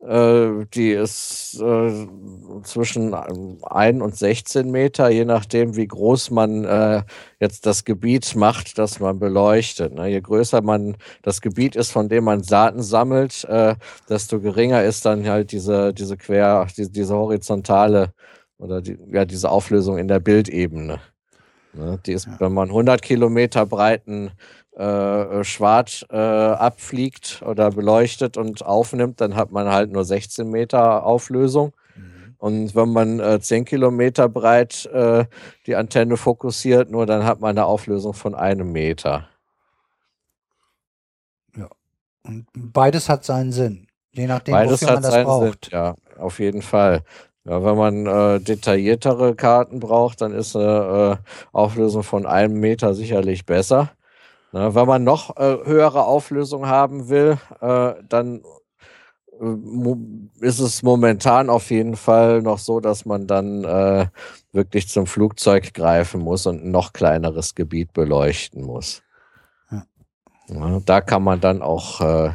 die 0.00 0.90
ist 0.90 1.58
äh, 1.60 2.06
zwischen 2.62 3.14
1 3.14 4.02
und 4.02 4.14
16 4.16 4.70
Meter, 4.70 5.08
je 5.08 5.24
nachdem, 5.24 5.74
wie 5.74 5.86
groß 5.86 6.30
man 6.30 6.64
äh, 6.64 7.02
jetzt 7.40 7.64
das 7.66 7.84
Gebiet 7.84 8.36
macht, 8.36 8.78
das 8.78 9.00
man 9.00 9.18
beleuchtet. 9.18 9.94
Ne? 9.94 10.08
Je 10.08 10.20
größer 10.20 10.60
man 10.62 10.96
das 11.22 11.40
Gebiet 11.40 11.76
ist, 11.76 11.90
von 11.92 12.08
dem 12.08 12.24
man 12.24 12.42
Daten 12.42 12.82
sammelt, 12.82 13.44
äh, 13.44 13.74
desto 14.08 14.40
geringer 14.40 14.84
ist 14.84 15.06
dann 15.06 15.26
halt 15.26 15.50
diese, 15.52 15.94
diese 15.94 16.16
quer, 16.16 16.66
diese, 16.76 16.90
diese 16.90 17.14
horizontale 17.14 18.12
oder 18.58 18.82
die, 18.82 18.98
ja, 19.10 19.24
diese 19.24 19.50
Auflösung 19.50 19.98
in 19.98 20.08
der 20.08 20.20
Bildebene. 20.20 21.00
Ne? 21.72 21.98
Die 22.06 22.12
ist, 22.12 22.26
Ja. 22.26 22.36
wenn 22.38 22.52
man 22.52 22.68
100 22.70 23.02
Kilometer 23.02 23.66
breiten 23.66 24.30
äh, 24.76 25.42
Schwart 25.44 26.06
äh, 26.10 26.16
abfliegt 26.16 27.42
oder 27.44 27.70
beleuchtet 27.70 28.36
und 28.36 28.64
aufnimmt, 28.64 29.20
dann 29.20 29.34
hat 29.34 29.50
man 29.50 29.68
halt 29.68 29.90
nur 29.90 30.04
16 30.04 30.48
Meter 30.48 31.04
Auflösung. 31.04 31.72
Und 32.38 32.74
wenn 32.74 32.90
man 32.90 33.18
äh, 33.18 33.40
10 33.40 33.64
Kilometer 33.64 34.28
breit 34.28 34.86
äh, 34.92 35.24
die 35.66 35.74
Antenne 35.74 36.16
fokussiert, 36.16 36.90
nur 36.90 37.06
dann 37.06 37.24
hat 37.24 37.40
man 37.40 37.50
eine 37.50 37.64
Auflösung 37.64 38.12
von 38.12 38.34
einem 38.34 38.72
Meter. 38.72 39.26
Und 42.26 42.46
beides 42.54 43.08
hat 43.08 43.24
seinen 43.24 43.52
Sinn. 43.52 43.86
Je 44.12 44.26
nachdem, 44.26 44.52
Beides 44.52 44.82
wofür 44.82 44.88
man 44.88 44.96
hat 44.96 45.04
das 45.04 45.12
seinen 45.12 45.24
braucht. 45.26 45.64
Sinn. 45.66 45.72
Ja, 45.72 45.94
auf 46.18 46.38
jeden 46.38 46.62
Fall. 46.62 47.02
Ja, 47.44 47.64
wenn 47.64 47.76
man 47.76 48.06
äh, 48.06 48.40
detailliertere 48.40 49.36
Karten 49.36 49.78
braucht, 49.78 50.20
dann 50.20 50.32
ist 50.32 50.56
eine 50.56 51.20
äh, 51.22 51.28
Auflösung 51.52 52.02
von 52.02 52.26
einem 52.26 52.58
Meter 52.58 52.94
sicherlich 52.94 53.46
besser. 53.46 53.90
Na, 54.52 54.74
wenn 54.74 54.86
man 54.86 55.04
noch 55.04 55.36
äh, 55.36 55.58
höhere 55.64 56.04
Auflösung 56.04 56.66
haben 56.66 57.08
will, 57.08 57.38
äh, 57.60 57.94
dann 58.08 58.42
äh, 59.40 60.46
ist 60.46 60.60
es 60.60 60.82
momentan 60.82 61.50
auf 61.50 61.70
jeden 61.70 61.96
Fall 61.96 62.42
noch 62.42 62.58
so, 62.58 62.80
dass 62.80 63.04
man 63.04 63.26
dann 63.26 63.64
äh, 63.64 64.06
wirklich 64.52 64.88
zum 64.88 65.06
Flugzeug 65.06 65.74
greifen 65.74 66.20
muss 66.20 66.46
und 66.46 66.64
ein 66.64 66.70
noch 66.70 66.92
kleineres 66.92 67.54
Gebiet 67.54 67.92
beleuchten 67.92 68.62
muss. 68.64 69.02
Ja. 69.70 69.86
Ja, 70.48 70.80
da 70.84 71.00
kann 71.00 71.22
man 71.22 71.40
dann 71.40 71.62
auch 71.62 72.00
äh, 72.00 72.30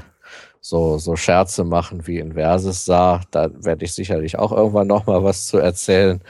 so, 0.61 0.99
so 0.99 1.15
Scherze 1.15 1.63
machen 1.63 2.05
wie 2.07 2.19
in 2.19 2.33
Versus 2.33 2.85
sah. 2.85 3.21
Da 3.31 3.49
werde 3.53 3.85
ich 3.85 3.93
sicherlich 3.93 4.37
auch 4.37 4.51
irgendwann 4.51 4.87
noch 4.87 5.07
mal 5.07 5.23
was 5.23 5.47
zu 5.47 5.57
erzählen. 5.57 6.21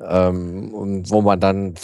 Ähm, 0.00 0.72
und 0.72 1.10
wo 1.10 1.22
man 1.22 1.40
dann 1.40 1.74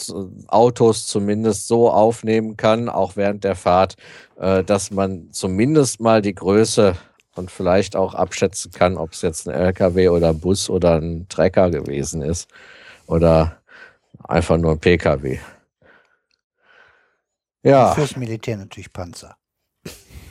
Autos 0.46 1.06
zumindest 1.06 1.66
so 1.66 1.90
aufnehmen 1.90 2.56
kann, 2.56 2.88
auch 2.88 3.16
während 3.16 3.42
der 3.42 3.56
Fahrt, 3.56 3.96
äh, 4.38 4.62
dass 4.62 4.90
man 4.90 5.32
zumindest 5.32 6.00
mal 6.00 6.22
die 6.22 6.34
Größe 6.34 6.96
und 7.34 7.50
vielleicht 7.50 7.96
auch 7.96 8.14
abschätzen 8.14 8.70
kann, 8.70 8.96
ob 8.96 9.12
es 9.12 9.22
jetzt 9.22 9.48
ein 9.48 9.54
LKW 9.54 10.08
oder 10.08 10.30
ein 10.30 10.38
Bus 10.38 10.70
oder 10.70 11.00
ein 11.00 11.26
Trecker 11.28 11.70
gewesen 11.70 12.22
ist 12.22 12.48
oder 13.06 13.56
einfach 14.22 14.56
nur 14.56 14.72
ein 14.72 14.78
PKW. 14.78 15.38
Ja. 17.64 17.92
Fürs 17.94 18.16
Militär 18.16 18.56
natürlich 18.56 18.92
Panzer. 18.92 19.36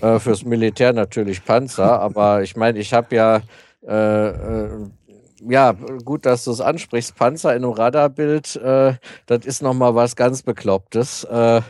Äh, 0.02 0.20
fürs 0.20 0.44
Militär 0.44 0.94
natürlich 0.94 1.44
Panzer, 1.44 2.00
aber 2.00 2.44
ich 2.44 2.56
meine, 2.56 2.80
ich 2.80 2.94
habe 2.94 3.16
ja, 3.16 3.42
äh, 3.86 4.28
äh, 4.28 4.90
ja, 5.48 5.74
gut, 6.04 6.26
dass 6.26 6.44
du 6.44 6.52
es 6.52 6.62
ansprichst, 6.62 7.16
Panzer 7.16 7.56
in 7.56 7.64
einem 7.64 7.74
Radarbild, 7.74 8.56
äh, 8.58 8.96
das 9.26 9.46
ist 9.46 9.62
nochmal 9.62 9.96
was 9.96 10.16
ganz 10.16 10.44
Beklopptes. 10.44 11.24
Äh, 11.26 11.62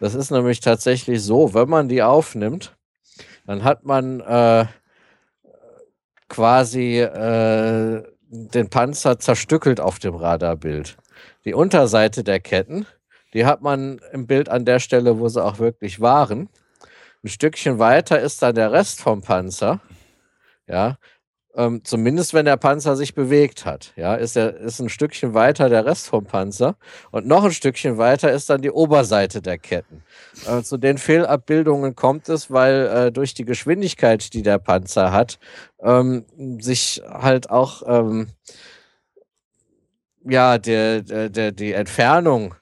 das 0.00 0.14
ist 0.14 0.30
nämlich 0.30 0.60
tatsächlich 0.60 1.22
so, 1.22 1.54
wenn 1.54 1.68
man 1.68 1.88
die 1.88 2.02
aufnimmt, 2.02 2.76
dann 3.46 3.64
hat 3.64 3.84
man 3.84 4.20
äh, 4.20 4.66
quasi 6.28 7.00
äh, 7.00 8.02
den 8.30 8.70
Panzer 8.70 9.18
zerstückelt 9.18 9.80
auf 9.80 9.98
dem 9.98 10.14
Radarbild. 10.14 10.96
Die 11.44 11.54
Unterseite 11.54 12.22
der 12.22 12.40
Ketten, 12.40 12.86
die 13.34 13.44
hat 13.44 13.62
man 13.62 14.00
im 14.12 14.26
Bild 14.26 14.48
an 14.48 14.64
der 14.64 14.78
Stelle, 14.78 15.18
wo 15.18 15.28
sie 15.28 15.44
auch 15.44 15.58
wirklich 15.58 16.00
waren. 16.00 16.48
Ein 17.22 17.28
Stückchen 17.28 17.78
weiter 17.78 18.20
ist 18.20 18.42
dann 18.42 18.54
der 18.54 18.72
Rest 18.72 19.00
vom 19.00 19.20
Panzer. 19.20 19.80
Ja, 20.66 20.98
ähm, 21.56 21.82
zumindest 21.84 22.32
wenn 22.34 22.44
der 22.44 22.56
Panzer 22.56 22.96
sich 22.96 23.14
bewegt 23.14 23.64
hat. 23.64 23.92
Ja, 23.96 24.14
ist, 24.14 24.36
der, 24.36 24.56
ist 24.56 24.80
ein 24.80 24.88
Stückchen 24.88 25.34
weiter 25.34 25.68
der 25.68 25.84
Rest 25.84 26.08
vom 26.08 26.24
Panzer. 26.24 26.76
Und 27.10 27.26
noch 27.26 27.44
ein 27.44 27.52
Stückchen 27.52 27.98
weiter 27.98 28.30
ist 28.32 28.50
dann 28.50 28.62
die 28.62 28.70
Oberseite 28.70 29.42
der 29.42 29.58
Ketten. 29.58 30.02
Äh, 30.46 30.62
zu 30.62 30.76
den 30.76 30.98
Fehlabbildungen 30.98 31.96
kommt 31.96 32.28
es, 32.28 32.50
weil 32.50 32.86
äh, 32.86 33.12
durch 33.12 33.34
die 33.34 33.44
Geschwindigkeit, 33.44 34.32
die 34.32 34.42
der 34.42 34.58
Panzer 34.58 35.12
hat, 35.12 35.38
ähm, 35.82 36.24
sich 36.60 37.02
halt 37.06 37.50
auch 37.50 37.82
ähm, 37.86 38.28
ja, 40.24 40.58
der, 40.58 41.02
der, 41.02 41.28
der, 41.30 41.52
die 41.52 41.72
Entfernung 41.72 42.54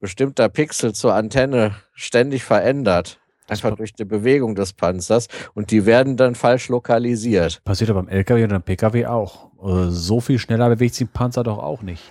bestimmter 0.00 0.48
Pixel 0.48 0.94
zur 0.94 1.14
Antenne 1.14 1.74
ständig 1.94 2.44
verändert. 2.44 3.18
Einfach 3.48 3.76
durch 3.76 3.92
die 3.92 4.04
Bewegung 4.04 4.54
des 4.54 4.72
Panzers 4.72 5.28
und 5.54 5.70
die 5.70 5.86
werden 5.86 6.16
dann 6.16 6.34
falsch 6.34 6.68
lokalisiert. 6.68 7.62
Passiert 7.64 7.90
aber 7.90 8.02
beim 8.02 8.08
LKW 8.08 8.42
und 8.44 8.50
beim 8.50 8.62
PKW 8.62 9.06
auch. 9.06 9.50
Äh, 9.62 9.90
So 9.90 10.20
viel 10.20 10.38
schneller 10.38 10.68
bewegt 10.68 10.94
sich 10.94 11.06
ein 11.06 11.12
Panzer 11.12 11.42
doch 11.42 11.58
auch 11.58 11.82
nicht. 11.82 12.02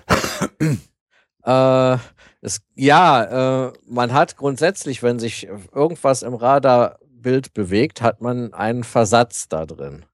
Äh, 1.45 1.97
es, 2.41 2.61
ja, 2.75 3.67
äh, 3.67 3.73
man 3.87 4.13
hat 4.13 4.35
grundsätzlich, 4.37 5.03
wenn 5.03 5.19
sich 5.19 5.47
irgendwas 5.73 6.23
im 6.23 6.33
Radarbild 6.33 7.53
bewegt, 7.53 8.01
hat 8.01 8.21
man 8.21 8.53
einen 8.53 8.83
Versatz 8.83 9.47
da 9.47 9.65
drin. 9.65 10.05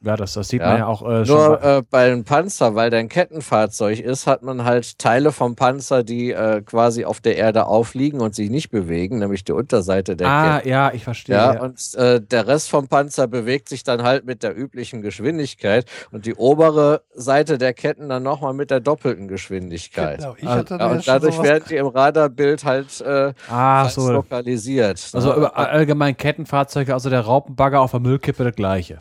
Ja, 0.00 0.16
das, 0.16 0.34
das 0.34 0.48
sieht 0.48 0.60
Ja. 0.60 0.68
man 0.68 0.78
ja 0.78 0.86
auch 0.86 1.02
äh, 1.02 1.26
schon. 1.26 1.36
Nur 1.36 1.56
bei- 1.56 1.76
äh, 1.78 1.82
bei 1.90 2.06
einem 2.06 2.22
Panzer, 2.24 2.76
weil 2.76 2.88
der 2.90 3.00
ein 3.00 3.08
Kettenfahrzeug 3.08 3.98
ist, 3.98 4.28
hat 4.28 4.42
man 4.44 4.64
halt 4.64 4.96
Teile 4.98 5.32
vom 5.32 5.56
Panzer, 5.56 6.04
die 6.04 6.30
äh, 6.30 6.62
quasi 6.62 7.04
auf 7.04 7.20
der 7.20 7.36
Erde 7.36 7.66
aufliegen 7.66 8.20
und 8.20 8.34
sich 8.34 8.48
nicht 8.48 8.70
bewegen, 8.70 9.18
nämlich 9.18 9.42
die 9.42 9.50
Unterseite 9.52 10.14
der 10.16 10.28
ah, 10.28 10.56
Kette. 10.58 10.68
ja, 10.68 10.92
ich 10.92 11.02
verstehe. 11.02 11.34
Ja, 11.34 11.54
Ja, 11.54 11.62
und 11.62 11.94
äh, 11.96 12.20
der 12.20 12.46
Rest 12.46 12.70
vom 12.70 12.86
Panzer 12.86 13.26
bewegt 13.26 13.68
sich 13.68 13.82
dann 13.82 14.04
halt 14.04 14.24
mit 14.24 14.44
der 14.44 14.56
üblichen 14.56 15.02
Geschwindigkeit 15.02 15.84
und 16.12 16.26
die 16.26 16.34
obere 16.36 17.02
Seite 17.14 17.58
der 17.58 17.74
Ketten 17.74 18.08
dann 18.08 18.22
nochmal 18.22 18.54
mit 18.54 18.70
der 18.70 18.78
doppelten 18.80 19.26
Geschwindigkeit. 19.26 20.18
Genau, 20.18 20.36
ich 20.38 20.46
Ah, 20.46 20.54
hatte 20.56 20.74
Ja, 20.74 20.78
da 20.78 20.90
und 20.92 21.08
dadurch 21.08 21.42
werden 21.42 21.64
die 21.68 21.74
im 21.76 21.86
Radarbild 21.88 22.64
halt 22.64 23.00
äh, 23.00 23.32
ah, 23.50 23.88
so. 23.88 24.12
lokalisiert. 24.12 25.10
Also 25.12 25.30
ne? 25.30 25.36
über 25.38 25.56
allgemein 25.56 26.16
Kettenfahrzeuge, 26.16 26.94
also 26.94 27.10
der 27.10 27.22
Raupenbagger 27.22 27.80
auf 27.80 27.90
der 27.90 28.00
Müllkippe 28.00 28.44
das 28.44 28.54
gleiche. 28.54 28.98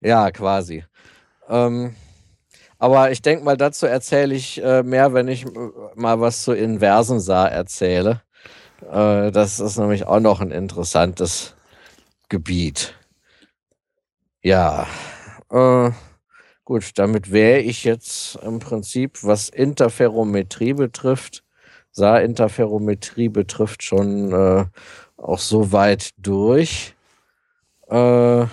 Ja, 0.00 0.30
quasi. 0.30 0.84
Ähm, 1.48 1.94
aber 2.78 3.10
ich 3.10 3.20
denke 3.20 3.44
mal, 3.44 3.56
dazu 3.56 3.86
erzähle 3.86 4.34
ich 4.34 4.62
äh, 4.62 4.82
mehr, 4.82 5.12
wenn 5.12 5.28
ich 5.28 5.44
äh, 5.44 5.50
mal 5.94 6.20
was 6.20 6.42
zu 6.42 6.52
Inversensaar 6.52 7.50
erzähle. 7.52 8.22
Äh, 8.90 9.30
das 9.30 9.60
ist 9.60 9.76
nämlich 9.76 10.06
auch 10.06 10.20
noch 10.20 10.40
ein 10.40 10.50
interessantes 10.50 11.54
Gebiet. 12.30 12.94
Ja, 14.42 14.86
äh, 15.50 15.90
gut, 16.64 16.98
damit 16.98 17.30
wäre 17.30 17.60
ich 17.60 17.84
jetzt 17.84 18.36
im 18.36 18.58
Prinzip, 18.58 19.22
was 19.22 19.50
Interferometrie 19.50 20.72
betrifft, 20.72 21.44
Saar-Interferometrie 21.92 23.28
betrifft, 23.28 23.82
schon 23.82 24.32
äh, 24.32 24.64
auch 25.18 25.38
so 25.38 25.72
weit 25.72 26.10
durch. 26.16 26.94
Äh, 27.88 28.46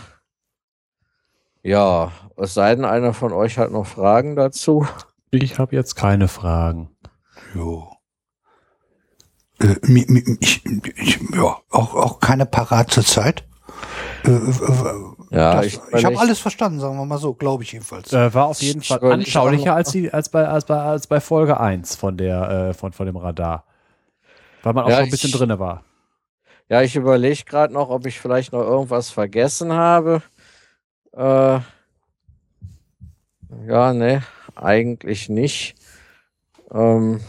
ja, 1.67 2.12
es 2.38 2.53
sei 2.53 2.74
denn, 2.76 2.85
einer 2.85 3.14
von 3.14 3.33
euch 3.33 3.58
hat 3.58 3.72
noch 3.72 3.85
Fragen 3.85 4.35
dazu. 4.35 4.88
Ich 5.32 5.60
habe 5.60 5.76
jetzt 5.76 5.96
keine 5.96 6.30
Fragen. 6.30 6.96
Jo. 7.53 7.90
Äh, 9.60 9.76
ich, 10.40 10.66
ich, 10.66 11.19
ja, 11.33 11.58
auch, 11.69 11.94
auch 11.96 12.19
keine 12.22 12.46
parat 12.46 12.92
zur 12.92 13.03
Zeit. 13.03 13.46
Äh, 14.24 14.40
Ja, 15.30 15.56
das, 15.56 15.66
ich 15.66 15.80
ich, 15.92 16.06
habe 16.06 16.17
alles 16.17 16.40
verstanden, 16.40 16.80
sagen 16.80 16.98
wir 16.98 17.06
mal 17.06 17.17
so, 17.17 17.33
glaube 17.33 17.64
ich 17.64 17.74
jedenfalls. 17.74 18.14
Äh, 18.14 18.33
war 18.33 18.46
auf 18.46 18.62
jeden 18.62 18.82
Fall 18.82 19.03
anschaulicher 19.12 19.76
als, 19.76 19.92
die, 19.92 20.14
als, 20.14 20.30
bei, 20.30 20.48
als, 20.48 20.66
bei, 20.66 20.80
als 20.80 21.08
bei 21.08 21.19
Folge 21.19 21.60
1 21.60 21.98
von, 21.98 22.16
der, 22.16 22.69
äh, 22.69 22.74
von, 22.74 22.94
von 22.94 23.06
dem 23.06 23.17
Radar. 23.17 23.66
Weil 24.64 24.74
man 24.74 24.85
auch 24.85 24.90
Ja, 24.90 24.96
schon 24.98 25.06
ein 25.06 25.12
bisschen 25.12 25.32
drinne 25.32 25.60
war. 25.60 25.83
Ja, 26.69 26.82
ich 26.82 26.96
überlege 26.96 27.44
gerade 27.44 27.74
noch, 27.74 27.90
ob 27.90 28.06
ich 28.06 28.19
vielleicht 28.19 28.53
noch 28.53 28.62
irgendwas 28.62 29.10
vergessen 29.10 29.74
habe. 29.74 30.22
Äh, 31.13 31.59
ja, 33.67 33.93
ne. 33.93 34.23
eigentlich 34.56 35.29
nicht. 35.29 35.75
Ähm, 36.72 37.22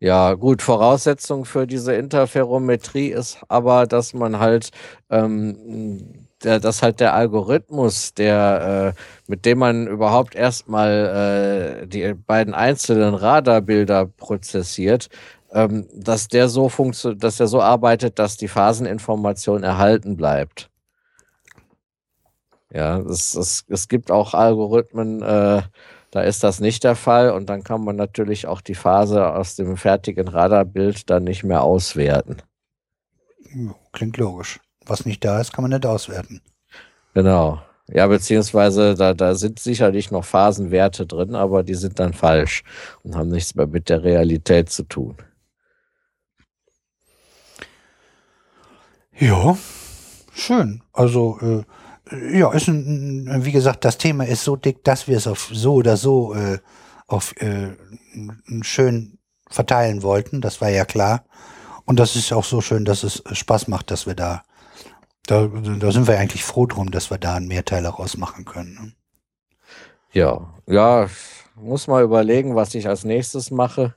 ja, 0.00 0.34
gut, 0.34 0.60
Voraussetzung 0.62 1.44
für 1.46 1.66
diese 1.66 1.94
Interferometrie 1.94 3.08
ist 3.08 3.38
aber, 3.48 3.86
dass 3.86 4.12
man 4.12 4.38
halt, 4.38 4.70
ähm, 5.10 6.26
der, 6.42 6.60
dass 6.60 6.82
halt 6.82 7.00
der 7.00 7.14
Algorithmus, 7.14 8.12
der, 8.12 8.94
äh, 8.96 9.00
mit 9.30 9.46
dem 9.46 9.58
man 9.58 9.86
überhaupt 9.86 10.34
erstmal 10.34 11.84
äh, 11.84 11.86
die 11.86 12.12
beiden 12.14 12.52
einzelnen 12.54 13.14
Radarbilder 13.14 14.06
prozessiert, 14.06 15.08
ähm, 15.52 15.86
dass 15.94 16.28
der 16.28 16.48
so 16.48 16.68
funktioniert, 16.68 17.24
dass 17.24 17.38
der 17.38 17.46
so 17.46 17.62
arbeitet, 17.62 18.18
dass 18.18 18.36
die 18.36 18.48
Phaseninformation 18.48 19.62
erhalten 19.62 20.16
bleibt. 20.16 20.68
Ja, 22.74 22.98
es, 22.98 23.34
es, 23.36 23.64
es 23.68 23.86
gibt 23.86 24.10
auch 24.10 24.34
Algorithmen, 24.34 25.22
äh, 25.22 25.62
da 26.10 26.20
ist 26.22 26.42
das 26.42 26.58
nicht 26.58 26.82
der 26.82 26.96
Fall 26.96 27.30
und 27.30 27.46
dann 27.46 27.62
kann 27.62 27.84
man 27.84 27.94
natürlich 27.94 28.48
auch 28.48 28.60
die 28.60 28.74
Phase 28.74 29.32
aus 29.32 29.54
dem 29.54 29.76
fertigen 29.76 30.26
Radarbild 30.26 31.08
dann 31.08 31.22
nicht 31.22 31.44
mehr 31.44 31.62
auswerten. 31.62 32.38
Klingt 33.92 34.16
logisch. 34.16 34.58
Was 34.86 35.06
nicht 35.06 35.24
da 35.24 35.40
ist, 35.40 35.52
kann 35.52 35.62
man 35.62 35.70
nicht 35.70 35.86
auswerten. 35.86 36.40
Genau. 37.14 37.62
Ja, 37.86 38.08
beziehungsweise 38.08 38.94
da, 38.96 39.14
da 39.14 39.36
sind 39.36 39.60
sicherlich 39.60 40.10
noch 40.10 40.24
Phasenwerte 40.24 41.06
drin, 41.06 41.36
aber 41.36 41.62
die 41.62 41.74
sind 41.74 42.00
dann 42.00 42.12
falsch 42.12 42.64
und 43.04 43.14
haben 43.14 43.28
nichts 43.28 43.54
mehr 43.54 43.68
mit 43.68 43.88
der 43.88 44.02
Realität 44.02 44.70
zu 44.70 44.82
tun. 44.82 45.16
Ja, 49.16 49.56
schön. 50.34 50.82
Also, 50.92 51.38
äh, 51.40 51.62
ja, 52.10 52.52
ist 52.52 52.68
ein, 52.68 53.44
wie 53.44 53.52
gesagt, 53.52 53.84
das 53.84 53.98
Thema 53.98 54.26
ist 54.26 54.44
so 54.44 54.56
dick, 54.56 54.84
dass 54.84 55.08
wir 55.08 55.16
es 55.16 55.26
auf 55.26 55.50
so 55.52 55.74
oder 55.74 55.96
so 55.96 56.34
äh, 56.34 56.58
auf 57.06 57.34
äh, 57.40 57.76
schön 58.62 59.18
verteilen 59.48 60.02
wollten. 60.02 60.40
Das 60.40 60.60
war 60.60 60.68
ja 60.68 60.84
klar. 60.84 61.24
Und 61.86 61.98
das 61.98 62.16
ist 62.16 62.32
auch 62.32 62.44
so 62.44 62.60
schön, 62.60 62.84
dass 62.84 63.02
es 63.02 63.22
Spaß 63.32 63.68
macht, 63.68 63.90
dass 63.90 64.06
wir 64.06 64.14
da, 64.14 64.42
da, 65.26 65.46
da 65.46 65.92
sind 65.92 66.06
wir 66.06 66.18
eigentlich 66.18 66.44
froh 66.44 66.66
drum, 66.66 66.90
dass 66.90 67.10
wir 67.10 67.18
da 67.18 67.34
einen 67.34 67.48
Mehrteiler 67.48 67.90
rausmachen 67.90 68.44
können. 68.44 68.74
Ne? 68.74 68.92
Ja, 70.12 70.54
ja, 70.66 71.08
muss 71.56 71.86
mal 71.88 72.02
überlegen, 72.02 72.54
was 72.54 72.74
ich 72.74 72.88
als 72.88 73.04
nächstes 73.04 73.50
mache. 73.50 73.94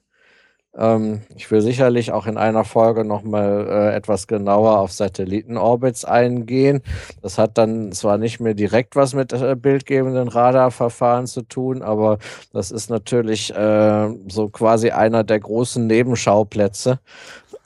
Ähm, 0.77 1.21
ich 1.35 1.49
will 1.49 1.61
sicherlich 1.61 2.11
auch 2.11 2.27
in 2.27 2.37
einer 2.37 2.63
Folge 2.63 3.03
nochmal 3.03 3.67
äh, 3.67 3.95
etwas 3.95 4.27
genauer 4.27 4.79
auf 4.79 4.91
Satellitenorbits 4.91 6.05
eingehen. 6.05 6.81
Das 7.21 7.37
hat 7.37 7.57
dann 7.57 7.91
zwar 7.91 8.17
nicht 8.17 8.39
mehr 8.39 8.53
direkt 8.53 8.95
was 8.95 9.13
mit 9.13 9.33
äh, 9.33 9.55
bildgebenden 9.55 10.27
Radarverfahren 10.27 11.25
zu 11.25 11.41
tun, 11.41 11.81
aber 11.81 12.19
das 12.53 12.71
ist 12.71 12.89
natürlich 12.89 13.53
äh, 13.55 14.09
so 14.27 14.49
quasi 14.49 14.91
einer 14.91 15.23
der 15.23 15.39
großen 15.39 15.87
Nebenschauplätze, 15.87 16.99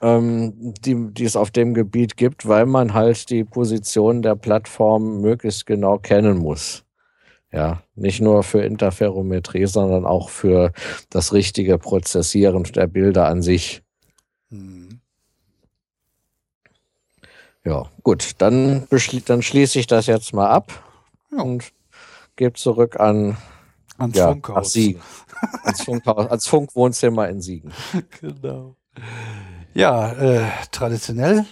ähm, 0.01 0.53
die, 0.85 0.95
die 1.13 1.25
es 1.25 1.35
auf 1.35 1.51
dem 1.51 1.73
Gebiet 1.73 2.15
gibt, 2.15 2.47
weil 2.47 2.65
man 2.65 2.93
halt 2.93 3.29
die 3.29 3.43
Position 3.43 4.21
der 4.21 4.35
Plattform 4.35 5.21
möglichst 5.21 5.65
genau 5.65 5.97
kennen 5.97 6.37
muss. 6.37 6.85
Ja, 7.51 7.83
nicht 7.95 8.21
nur 8.21 8.43
für 8.43 8.63
Interferometrie, 8.63 9.65
sondern 9.65 10.05
auch 10.05 10.29
für 10.29 10.71
das 11.09 11.33
richtige 11.33 11.77
Prozessieren 11.77 12.63
der 12.63 12.87
Bilder 12.87 13.27
an 13.27 13.41
sich. 13.41 13.83
Mhm. 14.49 15.01
Ja, 17.63 17.89
gut, 18.03 18.31
dann, 18.39 18.87
dann 19.25 19.41
schließe 19.41 19.79
ich 19.79 19.85
das 19.85 20.07
jetzt 20.07 20.33
mal 20.33 20.49
ab 20.49 20.83
ja. 21.31 21.43
und 21.43 21.71
gebe 22.35 22.53
zurück 22.53 22.99
an 22.99 23.37
ans 23.97 24.17
ja, 24.17 24.29
Funkhaus. 24.29 24.73
Siegen. 24.73 25.01
ans, 25.63 25.83
Funkhaus, 25.83 26.27
ans 26.27 26.47
Funkwohnzimmer 26.47 27.29
in 27.29 27.41
Siegen. 27.41 27.71
Genau. 28.21 28.75
Ja, 29.73 30.11
äh, 30.13 30.49
traditionell, 30.71 31.45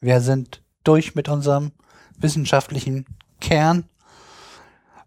wir 0.00 0.20
sind 0.20 0.62
durch 0.84 1.14
mit 1.14 1.28
unserem 1.28 1.72
wissenschaftlichen 2.18 3.06
Kern 3.40 3.88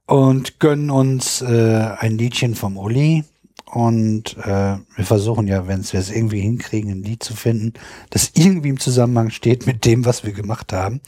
und 0.09 0.59
gönnen 0.59 0.89
uns 0.89 1.41
äh, 1.41 1.95
ein 1.99 2.17
Liedchen 2.17 2.55
vom 2.55 2.77
Uli. 2.77 3.25
Und 3.65 4.35
äh, 4.37 4.77
wir 4.95 5.05
versuchen 5.05 5.47
ja, 5.47 5.67
wenn 5.67 5.83
wir 5.83 5.99
es 5.99 6.09
irgendwie 6.09 6.41
hinkriegen, 6.41 6.91
ein 6.91 7.03
Lied 7.03 7.21
zu 7.21 7.35
finden, 7.35 7.73
das 8.09 8.31
irgendwie 8.33 8.69
im 8.69 8.79
Zusammenhang 8.79 9.29
steht 9.29 9.67
mit 9.67 9.85
dem, 9.85 10.05
was 10.05 10.23
wir 10.23 10.33
gemacht 10.33 10.73
haben. 10.73 11.01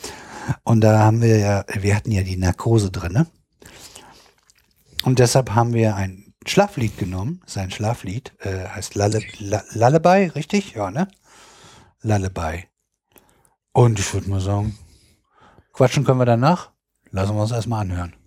Und 0.63 0.81
da 0.81 0.99
haben 0.99 1.21
wir 1.21 1.39
ja, 1.39 1.65
wir 1.79 1.95
hatten 1.95 2.11
ja 2.11 2.21
die 2.21 2.37
Narkose 2.37 2.91
drinne. 2.91 3.25
Und 5.03 5.17
deshalb 5.17 5.55
haben 5.55 5.73
wir 5.73 5.95
ein 5.95 6.35
Schlaflied 6.45 6.99
genommen. 6.99 7.41
Sein 7.47 7.71
Schlaflied 7.71 8.33
äh, 8.39 8.67
heißt 8.67 8.93
Lull 8.93 9.23
Lullaby, 9.73 10.27
richtig? 10.35 10.73
Ja, 10.75 10.91
ne? 10.91 11.07
Lullaby. 12.03 12.65
Und 13.73 13.97
ich 13.97 14.13
würde 14.13 14.29
mal 14.29 14.41
sagen, 14.41 14.77
quatschen 15.73 16.03
können 16.03 16.19
wir 16.19 16.25
danach. 16.25 16.69
Lassen 17.09 17.35
wir 17.35 17.41
uns 17.41 17.51
erstmal 17.51 17.81
anhören. 17.81 18.20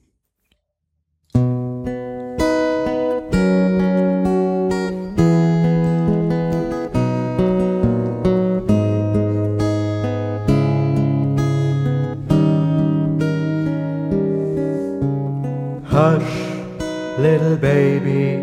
Little 15.94 17.56
baby. 17.56 18.42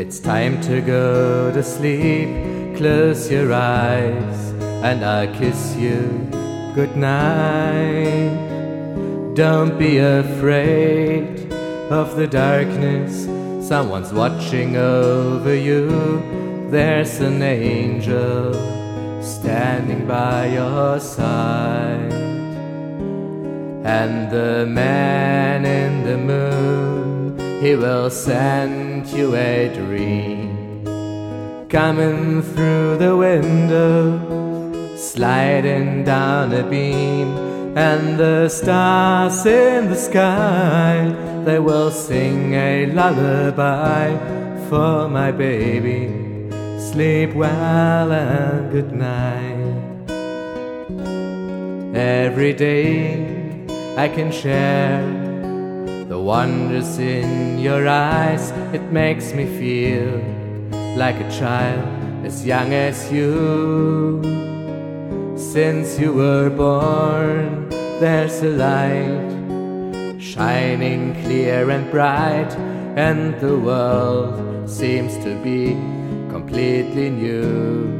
It's 0.00 0.20
time 0.20 0.60
to 0.60 0.80
go 0.80 1.50
to 1.52 1.60
sleep. 1.60 2.76
Close 2.76 3.28
your 3.30 3.52
eyes 3.52 4.50
and 4.84 5.04
I'll 5.04 5.34
kiss 5.34 5.74
you 5.74 6.28
good 6.76 6.96
night. 6.96 8.30
Don't 9.34 9.76
be 9.76 9.98
afraid 9.98 11.52
of 11.90 12.14
the 12.14 12.28
darkness. 12.28 13.26
Someone's 13.66 14.12
watching 14.12 14.76
over 14.76 15.56
you. 15.56 16.70
There's 16.70 17.18
an 17.18 17.42
angel 17.42 18.54
standing 19.20 20.06
by 20.06 20.46
your 20.54 21.00
side. 21.00 22.27
And 23.84 24.30
the 24.30 24.66
man 24.66 25.64
in 25.64 26.04
the 26.04 26.18
moon 26.18 27.60
he 27.60 27.74
will 27.74 28.08
send 28.08 29.06
you 29.08 29.34
a 29.34 29.68
dream 29.74 30.84
coming 31.68 32.40
through 32.40 32.96
the 32.98 33.16
window, 33.16 34.96
sliding 34.96 36.04
down 36.04 36.52
a 36.52 36.62
beam, 36.62 37.36
and 37.76 38.18
the 38.18 38.48
stars 38.48 39.44
in 39.44 39.90
the 39.90 39.96
sky 39.96 41.14
they 41.44 41.58
will 41.58 41.90
sing 41.90 42.54
a 42.54 42.86
lullaby 42.86 44.16
for 44.68 45.08
my 45.08 45.32
baby. 45.32 46.12
Sleep 46.78 47.34
well 47.34 48.12
and 48.12 48.70
good 48.70 48.92
night. 48.92 49.58
Every 51.94 52.52
day 52.52 53.37
I 53.98 54.08
can 54.08 54.30
share 54.30 55.02
the 56.06 56.20
wonders 56.20 57.00
in 57.00 57.58
your 57.58 57.88
eyes, 57.88 58.52
it 58.72 58.92
makes 58.92 59.32
me 59.32 59.44
feel 59.44 60.22
like 60.96 61.16
a 61.16 61.28
child 61.28 61.84
as 62.24 62.46
young 62.46 62.72
as 62.74 63.10
you. 63.10 64.22
Since 65.36 65.98
you 65.98 66.12
were 66.12 66.48
born, 66.48 67.68
there's 67.98 68.40
a 68.40 68.50
light 68.50 70.22
shining 70.22 71.20
clear 71.24 71.68
and 71.68 71.90
bright, 71.90 72.54
and 72.94 73.34
the 73.40 73.58
world 73.58 74.70
seems 74.70 75.16
to 75.24 75.34
be 75.42 75.72
completely 76.30 77.10
new. 77.10 77.90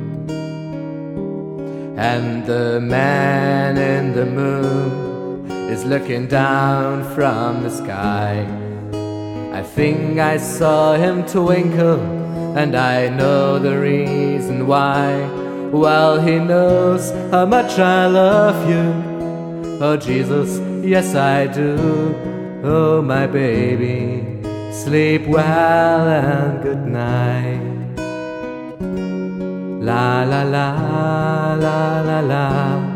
And 1.99 2.47
the 2.47 2.79
man 2.81 3.77
in 3.77 4.15
the 4.15 4.27
moon 4.27 5.08
is 5.69 5.85
looking 5.85 6.27
down 6.27 7.05
from 7.15 7.63
the 7.63 7.71
sky. 7.71 8.47
I 9.53 9.63
think 9.63 10.19
I 10.19 10.39
saw 10.39 10.95
him 10.95 11.27
twinkle, 11.27 12.01
and 12.57 12.75
I 12.75 13.09
know 13.09 13.59
the 13.59 13.79
reason 13.79 14.67
why. 14.67 15.29
Well, 15.71 16.19
he 16.21 16.39
knows 16.39 17.11
how 17.31 17.45
much 17.45 17.79
I 17.79 18.07
love 18.07 18.69
you. 18.71 18.87
Oh, 19.81 19.97
Jesus, 19.97 20.59
yes, 20.83 21.15
I 21.15 21.47
do. 21.47 21.77
Oh, 22.65 23.03
my 23.03 23.27
baby, 23.27 24.25
sleep 24.73 25.27
well 25.27 26.09
and 26.09 26.63
good 26.63 26.87
night. 26.87 27.69
La 29.85 30.25
la 30.25 30.43
la 30.43 31.55
la 31.55 32.01
la 32.01 32.21
la. 32.21 32.88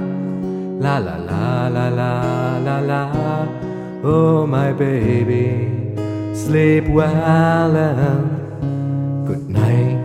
La 0.83 0.99
la 0.99 1.17
la 1.17 1.69
la 1.69 1.89
la 1.91 2.59
la 2.59 2.81
la. 2.81 3.03
Oh 4.03 4.49
my 4.49 4.73
baby, 4.73 5.71
Sleep 6.35 6.89
well 6.89 7.77
and 7.77 9.25
good 9.25 9.49
night. 9.49 10.03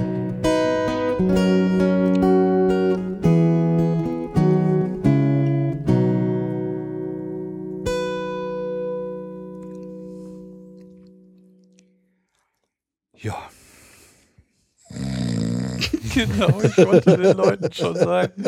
Genau, 16.17 16.61
ich 16.61 16.77
wollte 16.77 17.17
den 17.17 17.37
Leuten 17.37 17.71
schon 17.71 17.95
sagen, 17.95 18.43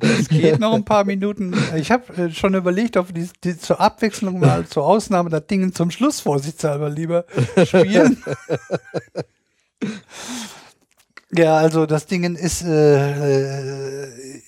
es 0.00 0.28
geht 0.28 0.58
noch 0.60 0.74
ein 0.74 0.84
paar 0.84 1.04
Minuten. 1.04 1.54
Ich 1.76 1.90
habe 1.90 2.12
äh, 2.22 2.30
schon 2.30 2.54
überlegt, 2.54 2.96
ob 2.96 3.12
die, 3.14 3.28
die 3.42 3.58
zur 3.58 3.80
Abwechslung 3.80 4.38
mal 4.40 4.66
zur 4.66 4.84
Ausnahme 4.84 5.30
das 5.30 5.46
Ding 5.46 5.72
zum 5.72 5.90
Schluss 5.90 6.20
vorsichtshalber 6.20 6.90
lieber 6.90 7.24
spielen. 7.64 8.22
ja, 11.32 11.56
also 11.56 11.86
das 11.86 12.06
Ding 12.06 12.36
ist 12.36 12.62
äh, 12.62 14.04
äh, 14.06 14.42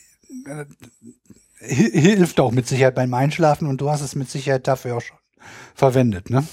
hi- 1.60 2.00
hilft 2.00 2.38
auch 2.40 2.52
mit 2.52 2.66
Sicherheit 2.68 2.94
beim 2.94 3.12
Einschlafen 3.14 3.68
und 3.68 3.80
du 3.80 3.90
hast 3.90 4.02
es 4.02 4.14
mit 4.14 4.30
Sicherheit 4.30 4.66
dafür 4.68 4.96
auch 4.96 5.00
schon 5.02 5.16
verwendet, 5.74 6.30
ne? 6.30 6.46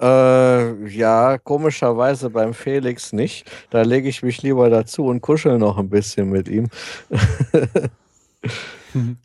Äh, 0.00 0.88
ja, 0.88 1.38
komischerweise 1.38 2.30
beim 2.30 2.52
Felix 2.54 3.12
nicht. 3.12 3.50
Da 3.70 3.82
lege 3.82 4.08
ich 4.08 4.22
mich 4.22 4.42
lieber 4.42 4.68
dazu 4.68 5.06
und 5.06 5.20
kuschel 5.20 5.58
noch 5.58 5.78
ein 5.78 5.88
bisschen 5.88 6.30
mit 6.30 6.48
ihm. 6.48 6.68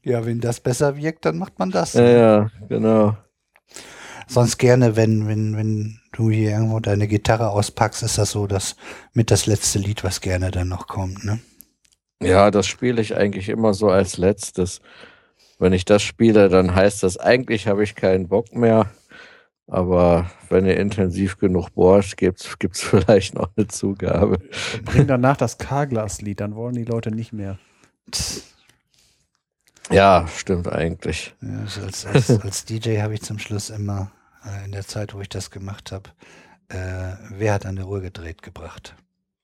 Ja, 0.03 0.25
wenn 0.25 0.39
das 0.39 0.59
besser 0.59 0.97
wirkt, 0.97 1.25
dann 1.25 1.37
macht 1.37 1.57
man 1.59 1.71
das. 1.71 1.93
Ja, 1.93 2.09
ja, 2.09 2.51
genau. 2.67 3.15
Sonst 4.27 4.57
gerne, 4.57 4.95
wenn, 4.95 5.27
wenn, 5.27 5.57
wenn 5.57 5.99
du 6.13 6.29
hier 6.29 6.51
irgendwo 6.51 6.79
deine 6.79 7.07
Gitarre 7.07 7.49
auspackst, 7.49 8.03
ist 8.03 8.17
das 8.17 8.31
so, 8.31 8.47
dass 8.47 8.75
mit 9.13 9.31
das 9.31 9.45
letzte 9.45 9.79
Lied, 9.79 10.03
was 10.03 10.21
gerne 10.21 10.51
dann 10.51 10.69
noch 10.69 10.87
kommt, 10.87 11.23
ne? 11.25 11.39
Ja, 12.21 12.51
das 12.51 12.67
spiele 12.67 13.01
ich 13.01 13.15
eigentlich 13.15 13.49
immer 13.49 13.73
so 13.73 13.89
als 13.89 14.17
letztes. 14.17 14.79
Wenn 15.57 15.73
ich 15.73 15.85
das 15.85 16.03
spiele, 16.03 16.49
dann 16.49 16.75
heißt 16.75 17.03
das, 17.03 17.17
eigentlich 17.17 17.67
habe 17.67 17.83
ich 17.83 17.95
keinen 17.95 18.27
Bock 18.27 18.55
mehr. 18.55 18.91
Aber 19.71 20.29
wenn 20.49 20.65
ihr 20.65 20.75
intensiv 20.77 21.37
genug 21.37 21.69
bohrt, 21.69 22.17
gibt's 22.17 22.59
gibt's 22.59 22.81
vielleicht 22.83 23.35
noch 23.35 23.49
eine 23.55 23.67
Zugabe. 23.67 24.37
Bring 24.83 25.07
danach 25.07 25.37
das 25.37 25.57
K-Glas-Lied, 25.57 26.41
dann 26.41 26.55
wollen 26.55 26.75
die 26.75 26.83
Leute 26.83 27.09
nicht 27.09 27.31
mehr. 27.31 27.57
Ja, 29.89 30.27
stimmt 30.27 30.67
eigentlich. 30.67 31.33
Ja, 31.41 31.61
als, 31.83 32.05
als, 32.05 32.29
als 32.41 32.65
DJ 32.65 32.99
habe 32.99 33.13
ich 33.13 33.21
zum 33.21 33.39
Schluss 33.39 33.69
immer 33.69 34.11
äh, 34.45 34.65
in 34.65 34.73
der 34.73 34.85
Zeit, 34.85 35.13
wo 35.13 35.21
ich 35.21 35.29
das 35.29 35.51
gemacht 35.51 35.93
habe, 35.93 36.09
äh, 36.67 37.15
wer 37.29 37.53
hat 37.53 37.65
an 37.65 37.77
der 37.77 37.87
Uhr 37.87 38.01
gedreht 38.01 38.41
gebracht? 38.41 38.93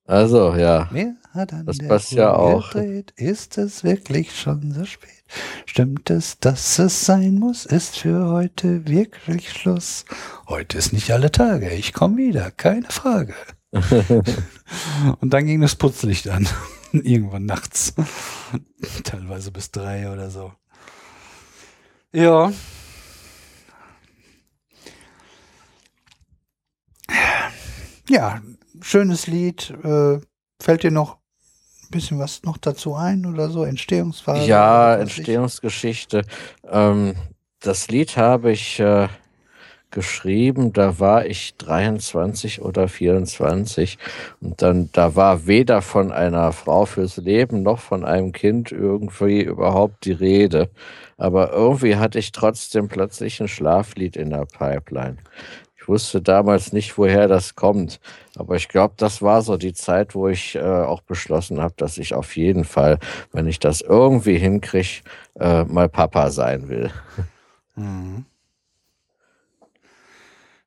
Also, 0.06 0.56
ja. 0.56 0.90
Wer 0.92 1.16
hat 1.32 1.54
an 1.54 1.66
Das 1.66 1.78
der 1.78 1.88
passt 1.88 2.12
Uhr 2.12 2.20
ja 2.20 2.34
auch. 2.34 2.72
gedreht? 2.72 3.14
Ist 3.16 3.58
es 3.58 3.86
wirklich 3.86 4.38
schon 4.38 4.74
so 4.74 4.84
spät? 4.84 5.17
Stimmt 5.66 6.10
es, 6.10 6.40
dass 6.40 6.80
es 6.80 7.06
sein 7.06 7.36
muss? 7.36 7.66
Ist 7.66 7.98
für 7.98 8.28
heute 8.28 8.88
wirklich 8.88 9.52
Schluss? 9.52 10.06
Heute 10.48 10.78
ist 10.78 10.94
nicht 10.94 11.12
alle 11.12 11.32
Tage. 11.32 11.70
Ich 11.72 11.94
komme 11.94 12.18
wieder, 12.18 12.52
keine 12.52 12.88
Frage. 12.90 13.36
Und 15.20 15.34
dann 15.34 15.46
ging 15.46 15.62
das 15.62 15.76
Putzlicht 15.76 16.30
an. 16.30 16.48
Irgendwann 16.92 17.46
nachts. 17.46 17.94
Teilweise 19.04 19.52
bis 19.52 19.72
drei 19.72 20.12
oder 20.12 20.30
so. 20.30 20.54
Ja. 22.14 22.52
Ja, 28.10 28.42
schönes 28.82 29.28
Lied. 29.28 29.70
Äh, 29.84 30.20
fällt 30.62 30.84
dir 30.84 30.92
noch 30.92 31.18
ein 31.88 31.92
bisschen 31.92 32.20
was 32.20 32.44
noch 32.44 32.58
dazu 32.58 32.96
ein 32.96 33.26
oder 33.26 33.50
so? 33.50 33.64
Entstehungsphase? 33.64 34.48
Ja? 34.48 34.96
Entstehungsgeschichte. 34.96 36.24
Ähm, 36.70 37.16
das 37.60 37.88
Lied 37.88 38.18
habe 38.18 38.52
ich 38.52 38.80
äh, 38.80 39.08
geschrieben, 39.92 40.74
da 40.74 41.00
war 41.00 41.26
ich 41.26 41.56
23 41.58 42.62
oder 42.62 42.88
24 42.88 43.98
und 44.42 44.62
dann 44.62 44.90
da 44.92 45.16
war 45.16 45.48
weder 45.48 45.82
von 45.82 46.12
einer 46.12 46.52
Frau 46.52 46.86
fürs 46.86 47.18
Leben 47.18 47.64
noch 47.64 47.80
von 47.80 48.04
einem 48.04 48.32
Kind 48.32 48.72
irgendwie 48.72 49.42
überhaupt 49.42 50.06
die 50.06 50.12
Rede. 50.12 50.70
Aber 51.18 51.52
irgendwie 51.52 51.96
hatte 51.96 52.20
ich 52.20 52.32
trotzdem 52.32 52.90
plötzlich 52.90 53.42
ein 53.42 53.48
Schlaflied 53.48 54.18
in 54.18 54.30
der 54.30 54.46
Pipeline. 54.46 55.18
Ich 55.80 55.88
wusste 55.88 56.22
damals 56.22 56.74
nicht, 56.74 56.98
woher 56.98 57.28
das 57.28 57.56
kommt, 57.56 58.00
aber 58.38 58.56
ich 58.56 58.68
glaube, 58.68 58.94
das 58.98 59.22
war 59.22 59.42
so 59.42 59.58
die 59.58 59.74
Zeit, 59.74 60.16
wo 60.16 60.28
ich 60.28 60.56
äh, 60.56 60.62
auch 60.62 61.02
beschlossen 61.02 61.62
habe, 61.62 61.74
dass 61.78 61.98
ich 61.98 62.14
auf 62.14 62.36
jeden 62.36 62.64
Fall, 62.64 63.00
wenn 63.32 63.48
ich 63.48 63.60
das 63.60 63.82
irgendwie 63.82 64.38
hinkriege, 64.38 65.02
äh, 65.40 65.64
mal 65.64 65.90
Papa 65.90 66.30
sein 66.32 66.70
will. 66.70 66.92
Mhm. 67.76 68.26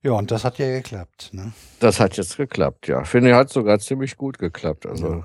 Ja, 0.02 0.12
und 0.12 0.30
das 0.30 0.44
hat 0.44 0.58
ja 0.58 0.66
geklappt. 0.66 1.30
Ne? 1.32 1.52
Das 1.78 2.00
hat 2.00 2.16
jetzt 2.16 2.38
geklappt, 2.38 2.88
ja. 2.88 3.04
Finde 3.04 3.30
ich, 3.30 3.36
hat 3.36 3.50
sogar 3.50 3.78
ziemlich 3.78 4.16
gut 4.16 4.38
geklappt. 4.38 4.86
Also 4.86 5.24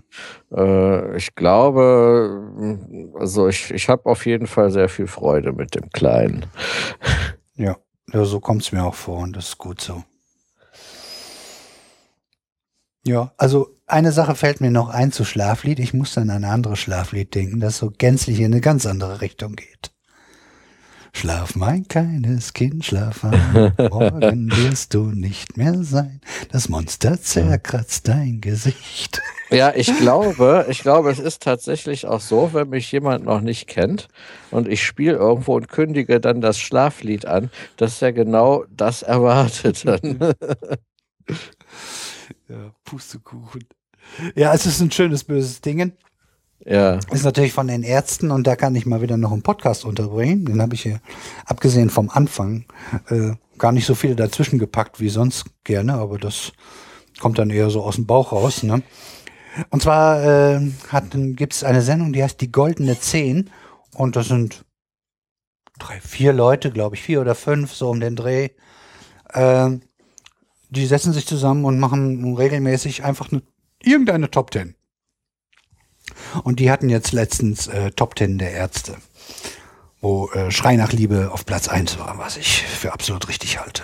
äh, 0.53 1.15
ich 1.15 1.33
glaube, 1.33 3.13
also 3.17 3.47
ich, 3.47 3.71
ich 3.71 3.87
habe 3.87 4.05
auf 4.09 4.25
jeden 4.25 4.47
Fall 4.47 4.71
sehr 4.71 4.89
viel 4.89 5.07
Freude 5.07 5.53
mit 5.53 5.75
dem 5.75 5.89
Kleinen. 5.91 6.45
Ja, 7.55 7.77
ja 8.11 8.25
so 8.25 8.41
kommt 8.41 8.63
es 8.63 8.73
mir 8.73 8.83
auch 8.83 8.95
vor 8.95 9.19
und 9.19 9.37
das 9.37 9.49
ist 9.49 9.57
gut 9.57 9.79
so. 9.79 10.03
Ja, 13.07 13.31
also 13.37 13.69
eine 13.85 14.11
Sache 14.11 14.33
fällt 14.33 14.61
mir 14.61 14.71
noch 14.71 14.89
ein 14.89 15.11
zu 15.11 15.25
Schlaflied. 15.25 15.79
Ich 15.79 15.93
muss 15.93 16.15
dann 16.15 16.31
an 16.31 16.43
ein 16.43 16.51
anderes 16.51 16.79
Schlaflied 16.79 17.35
denken, 17.35 17.59
das 17.59 17.77
so 17.77 17.91
gänzlich 17.95 18.39
in 18.39 18.45
eine 18.45 18.61
ganz 18.61 18.87
andere 18.87 19.21
Richtung 19.21 19.55
geht. 19.55 19.91
Schlaf, 21.13 21.55
mein 21.55 21.87
kleines 21.87 22.51
Kind, 22.53 22.83
schlaf 22.83 23.23
ein. 23.23 23.73
Morgen 23.89 24.51
wirst 24.51 24.95
du 24.95 25.11
nicht 25.11 25.55
mehr 25.55 25.83
sein. 25.83 26.19
Das 26.51 26.67
Monster 26.67 27.21
zerkratzt 27.21 28.07
dein 28.07 28.41
Gesicht. 28.41 29.21
Ja, 29.49 29.71
ich 29.73 29.95
glaube, 29.97 30.65
ich 30.67 30.81
glaube, 30.81 31.11
es 31.11 31.19
ist 31.19 31.43
tatsächlich 31.43 32.05
auch 32.07 32.19
so, 32.19 32.49
wenn 32.53 32.69
mich 32.69 32.91
jemand 32.91 33.23
noch 33.23 33.39
nicht 33.39 33.67
kennt 33.67 34.07
und 34.51 34.67
ich 34.67 34.83
spiele 34.83 35.15
irgendwo 35.15 35.55
und 35.55 35.69
kündige 35.69 36.19
dann 36.19 36.41
das 36.41 36.59
Schlaflied 36.59 37.27
an, 37.27 37.51
dass 37.77 38.01
er 38.01 38.11
genau 38.11 38.65
das 38.75 39.01
erwartet 39.03 39.85
dann. 39.85 40.17
Ja, 42.47 42.71
Pustekuchen. 42.83 43.65
Ja, 44.35 44.53
es 44.53 44.65
ist 44.65 44.79
ein 44.81 44.91
schönes, 44.91 45.23
böses 45.23 45.61
Ding. 45.61 45.93
ja. 46.63 46.99
Ist 47.11 47.25
natürlich 47.25 47.53
von 47.53 47.67
den 47.67 47.81
Ärzten 47.81 48.29
und 48.29 48.45
da 48.45 48.55
kann 48.55 48.75
ich 48.75 48.85
mal 48.85 49.01
wieder 49.01 49.17
noch 49.17 49.31
einen 49.31 49.41
Podcast 49.41 49.83
unterbringen. 49.83 50.45
Den 50.45 50.61
habe 50.61 50.75
ich 50.75 50.83
hier, 50.83 51.01
abgesehen 51.45 51.89
vom 51.89 52.09
Anfang, 52.09 52.65
äh, 53.09 53.31
gar 53.57 53.71
nicht 53.71 53.85
so 53.85 53.95
viel 53.95 54.15
dazwischen 54.15 54.59
gepackt 54.59 54.99
wie 54.99 55.09
sonst 55.09 55.45
gerne, 55.63 55.93
aber 55.95 56.19
das 56.19 56.51
kommt 57.19 57.39
dann 57.39 57.49
eher 57.49 57.71
so 57.71 57.81
aus 57.81 57.95
dem 57.95 58.05
Bauch 58.05 58.31
raus. 58.31 58.61
Ne? 58.61 58.83
Und 59.71 59.81
zwar 59.81 60.23
äh, 60.23 60.71
gibt 61.33 61.53
es 61.53 61.63
eine 61.63 61.81
Sendung, 61.81 62.13
die 62.13 62.23
heißt 62.23 62.39
Die 62.41 62.51
Goldene 62.51 62.99
Zehn 62.99 63.49
und 63.95 64.15
das 64.15 64.27
sind 64.27 64.65
drei, 65.79 65.99
vier 65.99 66.31
Leute, 66.31 66.71
glaube 66.71 66.95
ich, 66.95 67.01
vier 67.01 67.21
oder 67.21 67.33
fünf, 67.33 67.73
so 67.73 67.89
um 67.89 67.99
den 67.99 68.15
Dreh. 68.15 68.49
Äh, 69.33 69.79
die 70.75 70.85
setzen 70.85 71.13
sich 71.13 71.25
zusammen 71.25 71.65
und 71.65 71.79
machen 71.79 72.35
regelmäßig 72.35 73.03
einfach 73.03 73.31
eine, 73.31 73.41
irgendeine 73.81 74.29
Top 74.31 74.51
Ten. 74.51 74.75
Und 76.43 76.59
die 76.59 76.69
hatten 76.71 76.89
jetzt 76.89 77.11
letztens 77.11 77.67
äh, 77.67 77.91
Top 77.91 78.15
Ten 78.15 78.37
der 78.37 78.51
Ärzte, 78.51 78.95
wo 80.01 80.29
äh, 80.31 80.51
Schrei 80.51 80.75
nach 80.75 80.91
Liebe 80.91 81.31
auf 81.31 81.45
Platz 81.45 81.67
eins 81.67 81.97
war, 81.99 82.17
was 82.17 82.37
ich 82.37 82.61
für 82.63 82.93
absolut 82.93 83.27
richtig 83.27 83.59
halte. 83.59 83.83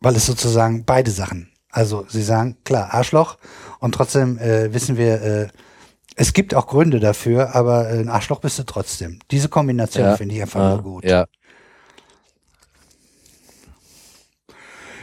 Weil 0.00 0.16
es 0.16 0.26
sozusagen 0.26 0.84
beide 0.84 1.10
Sachen. 1.10 1.50
Also 1.70 2.06
sie 2.08 2.22
sagen, 2.22 2.56
klar, 2.64 2.94
Arschloch 2.94 3.36
und 3.80 3.94
trotzdem 3.94 4.38
äh, 4.38 4.72
wissen 4.72 4.96
wir, 4.96 5.22
äh, 5.22 5.48
es 6.14 6.32
gibt 6.32 6.54
auch 6.54 6.66
Gründe 6.66 7.00
dafür, 7.00 7.54
aber 7.54 7.90
äh, 7.90 7.98
ein 7.98 8.08
Arschloch 8.08 8.40
bist 8.40 8.58
du 8.58 8.62
trotzdem. 8.62 9.18
Diese 9.30 9.48
Kombination 9.50 10.06
Ja. 10.06 10.16
finde 10.16 10.34
ich 10.34 10.42
einfach 10.42 10.60
Ah, 10.60 10.68
nur 10.74 10.82
gut. 10.82 11.04
Ja. 11.04 11.26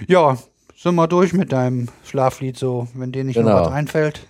Ja, 0.07 0.37
sind 0.75 0.95
wir 0.95 1.07
durch 1.07 1.33
mit 1.33 1.51
deinem 1.51 1.87
Schlaflied 2.05 2.57
so, 2.57 2.87
wenn 2.93 3.11
dir 3.11 3.23
nicht 3.23 3.35
noch 3.37 3.43
Genau. 3.43 3.61
was 3.65 3.71
einfällt. 3.71 4.27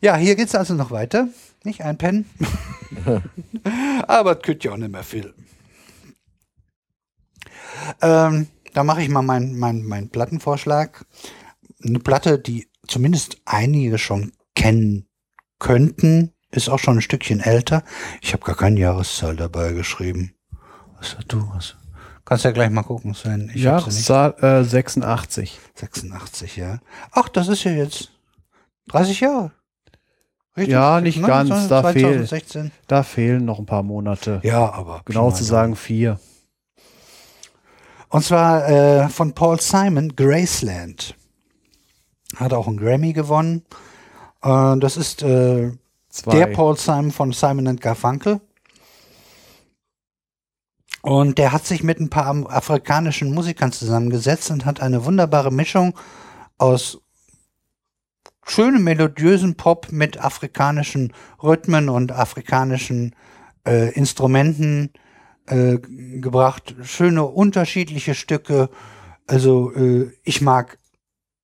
Ja, 0.00 0.16
hier 0.16 0.36
geht's 0.36 0.54
also 0.54 0.74
noch 0.74 0.90
weiter. 0.90 1.28
Nicht 1.64 1.82
einpennen. 1.82 2.26
Aber 4.06 4.36
es 4.36 4.42
könnte 4.42 4.68
ja 4.68 4.74
auch 4.74 4.76
nicht 4.78 4.92
mehr 4.92 5.02
viel. 5.02 5.34
Ähm, 8.02 8.46
da 8.74 8.84
mache 8.84 9.02
ich 9.02 9.08
mal 9.08 9.22
meinen 9.22 9.58
mein, 9.58 9.82
mein 9.84 10.08
Plattenvorschlag. 10.10 11.04
Eine 11.84 11.98
Platte, 11.98 12.38
die 12.38 12.68
zumindest 12.86 13.38
einige 13.44 13.98
schon 13.98 14.32
kennen 14.54 15.06
könnten, 15.58 16.32
ist 16.50 16.68
auch 16.68 16.78
schon 16.78 16.98
ein 16.98 17.02
Stückchen 17.02 17.40
älter. 17.40 17.82
Ich 18.20 18.32
habe 18.32 18.44
gar 18.44 18.56
keine 18.56 18.78
Jahreszahl 18.80 19.36
dabei 19.36 19.72
geschrieben. 19.72 20.34
Was 20.98 21.16
hast 21.16 21.32
du? 21.32 21.48
Was? 21.54 21.76
Kannst 22.26 22.44
ja 22.44 22.50
gleich 22.50 22.70
mal 22.70 22.82
gucken, 22.82 23.14
Sven. 23.14 23.50
Ich. 23.54 23.62
Jahreszahl 23.62 24.34
äh, 24.42 24.64
86. 24.64 25.60
86, 25.76 26.56
ja. 26.56 26.80
Ach, 27.12 27.28
das 27.28 27.46
ist 27.46 27.62
ja 27.62 27.70
jetzt 27.70 28.10
30 28.88 29.20
Jahre. 29.20 29.52
Richtig? 30.56 30.72
Ja, 30.72 31.00
nicht 31.00 31.24
ganz, 31.24 31.68
da 31.68 31.82
2016. 31.82 32.72
Da 32.88 33.04
fehlen 33.04 33.44
noch 33.44 33.60
ein 33.60 33.66
paar 33.66 33.84
Monate. 33.84 34.40
Ja, 34.42 34.72
aber 34.72 35.02
Genau 35.04 35.30
zu 35.30 35.44
sagen 35.44 35.76
vier. 35.76 36.18
Und 38.08 38.24
zwar 38.24 38.68
äh, 38.68 39.08
von 39.08 39.32
Paul 39.32 39.60
Simon, 39.60 40.16
Graceland. 40.16 41.14
Hat 42.36 42.52
auch 42.52 42.66
einen 42.66 42.78
Grammy 42.78 43.12
gewonnen. 43.12 43.62
Äh, 44.42 44.76
das 44.78 44.96
ist 44.96 45.22
äh, 45.22 45.70
der 46.26 46.46
Paul 46.48 46.76
Simon 46.76 47.12
von 47.12 47.32
Simon 47.32 47.68
and 47.68 47.80
Garfunkel. 47.80 48.40
Und 51.06 51.38
der 51.38 51.52
hat 51.52 51.64
sich 51.64 51.84
mit 51.84 52.00
ein 52.00 52.10
paar 52.10 52.34
afrikanischen 52.50 53.32
Musikern 53.32 53.70
zusammengesetzt 53.70 54.50
und 54.50 54.64
hat 54.64 54.80
eine 54.80 55.04
wunderbare 55.04 55.52
Mischung 55.52 55.96
aus 56.58 57.00
schönem 58.44 58.82
melodiösen 58.82 59.54
Pop 59.54 59.92
mit 59.92 60.18
afrikanischen 60.20 61.12
Rhythmen 61.40 61.90
und 61.90 62.10
afrikanischen 62.10 63.14
äh, 63.64 63.92
Instrumenten 63.92 64.90
äh, 65.46 65.78
gebracht. 65.78 66.74
Schöne 66.82 67.22
unterschiedliche 67.24 68.16
Stücke. 68.16 68.68
Also 69.28 69.72
äh, 69.76 70.10
ich 70.24 70.40
mag 70.40 70.76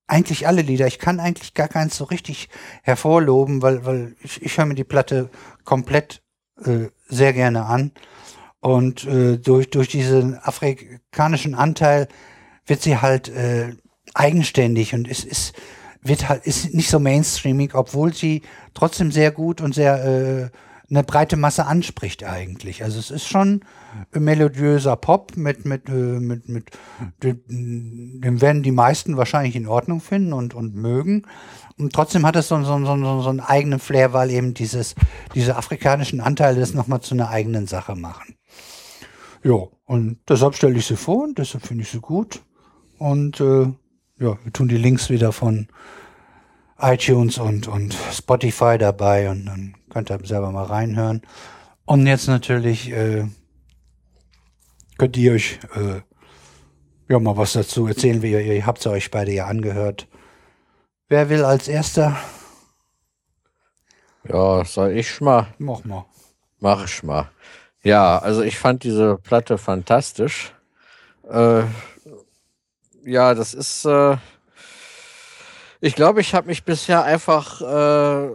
eigentlich 0.09 0.49
alle 0.49 0.63
Lieder. 0.63 0.89
Ich 0.89 0.99
kann 0.99 1.21
eigentlich 1.21 1.55
gar 1.55 1.69
keins 1.69 1.97
so 1.97 2.03
richtig 2.03 2.49
hervorloben, 2.83 3.63
weil, 3.63 3.85
weil 3.85 4.17
ich, 4.25 4.43
ich 4.43 4.59
höre 4.59 4.67
mir 4.67 4.75
die 4.75 4.83
Platte 4.83 5.31
komplett 5.63 6.21
äh, 6.65 6.89
sehr 7.07 7.33
gerne 7.33 7.67
an. 7.67 7.93
Und 8.63 9.05
äh, 9.07 9.39
durch, 9.39 9.71
durch 9.71 9.89
diesen 9.89 10.39
afrikanischen 10.39 11.57
Anteil 11.57 12.07
wird 12.65 12.81
sie 12.81 12.99
halt 12.99 13.29
äh, 13.29 13.75
eigenständig 14.15 14.95
und 14.95 15.09
es 15.11 15.25
ist, 15.25 15.53
wird 16.01 16.29
halt, 16.29 16.47
ist 16.47 16.73
nicht 16.73 16.89
so 16.89 17.01
mainstreamig, 17.01 17.75
obwohl 17.75 18.15
sie 18.15 18.43
trotzdem 18.73 19.11
sehr 19.11 19.33
gut 19.33 19.61
und 19.61 19.75
sehr 19.75 20.05
äh, 20.05 20.51
eine 20.89 21.03
breite 21.03 21.37
Masse 21.37 21.67
anspricht 21.67 22.23
eigentlich. 22.23 22.85
Also 22.85 23.01
es 23.01 23.11
ist 23.11 23.27
schon 23.27 23.65
melodiöser 24.13 24.95
Pop 24.95 25.37
mit, 25.37 25.65
mit, 25.65 25.89
äh, 25.89 25.93
mit, 25.93 26.49
mit 26.49 26.71
dem, 27.25 28.41
werden 28.41 28.63
die 28.63 28.71
meisten 28.71 29.17
wahrscheinlich 29.17 29.57
in 29.57 29.67
Ordnung 29.67 30.01
finden 30.01 30.33
und, 30.33 30.55
und 30.55 30.77
mögen. 30.77 31.27
Und 31.79 31.93
trotzdem 31.95 32.25
hat 32.25 32.37
es 32.37 32.47
so, 32.47 32.63
so, 32.63 32.79
so, 32.79 32.97
so, 32.97 33.23
so 33.23 33.29
einen 33.29 33.41
eigenen 33.41 33.81
Flair, 33.81 34.13
weil 34.13 34.31
eben 34.31 34.55
dieses, 34.55 34.95
diese 35.35 35.57
afrikanischen 35.57 36.21
Anteile 36.21 36.61
das 36.61 36.75
nochmal 36.75 37.01
zu 37.01 37.15
einer 37.15 37.31
eigenen 37.31 37.67
Sache 37.67 37.97
machen. 37.97 38.37
Ja, 39.45 39.67
und 39.87 40.21
deshalb 40.29 40.55
stelle 40.55 40.79
ich 40.79 40.87
sie 40.87 40.97
vor 40.97 41.25
und 41.25 41.39
deshalb 41.39 41.67
finde 41.67 41.83
ich 41.83 41.91
sie 41.91 42.01
gut. 42.01 42.43
Und 42.99 43.41
äh, 43.41 43.65
ja, 44.19 44.39
wir 44.43 44.53
tun 44.53 44.69
die 44.69 44.77
Links 44.77 45.11
wieder 45.11 45.33
von 45.33 45.69
iTunes 46.79 47.39
und, 47.39 47.67
und 47.69 47.95
Spotify 48.13 48.79
dabei 48.79 49.31
und 49.31 49.47
dann 49.47 49.75
könnt 49.91 50.11
ihr 50.11 50.19
selber 50.25 50.53
mal 50.53 50.65
reinhören. 50.65 51.23
Und 51.85 52.07
jetzt 52.07 52.29
natürlich 52.29 52.91
äh, 52.91 53.27
könnt 54.99 55.17
ihr 55.17 55.33
euch 55.33 55.59
äh, 55.75 56.01
ja 57.09 57.19
mal 57.19 57.37
was 57.37 57.55
dazu 57.55 57.87
erzählen, 57.87 58.23
wie 58.23 58.31
ihr, 58.31 58.41
ihr 58.41 58.67
habt 58.67 58.87
euch 58.87 59.11
beide 59.11 59.33
ja 59.33 59.47
angehört. 59.47 60.09
Wer 61.09 61.29
will 61.29 61.45
als 61.45 61.69
erster? 61.69 62.17
Ja, 64.29 64.65
soll 64.65 64.97
ich 64.97 65.21
mal? 65.21 65.49
Mach 65.59 65.85
mal. 65.85 66.07
Mach 66.61 66.85
ich 66.85 67.03
mal. 67.03 67.29
Ja, 67.85 68.19
also 68.19 68.43
ich 68.43 68.59
fand 68.59 68.85
diese 68.85 69.17
Platte 69.19 69.59
fantastisch. 69.59 70.55
Äh, 71.29 71.63
ja, 73.05 73.35
das 73.35 73.55
ist. 73.55 73.85
Äh, 73.85 74.17
ich 75.81 75.97
glaube, 75.97 76.21
ich 76.21 76.33
habe 76.35 76.47
mich 76.47 76.65
bisher 76.65 77.03
einfach 77.03 77.61
äh, 77.61 78.31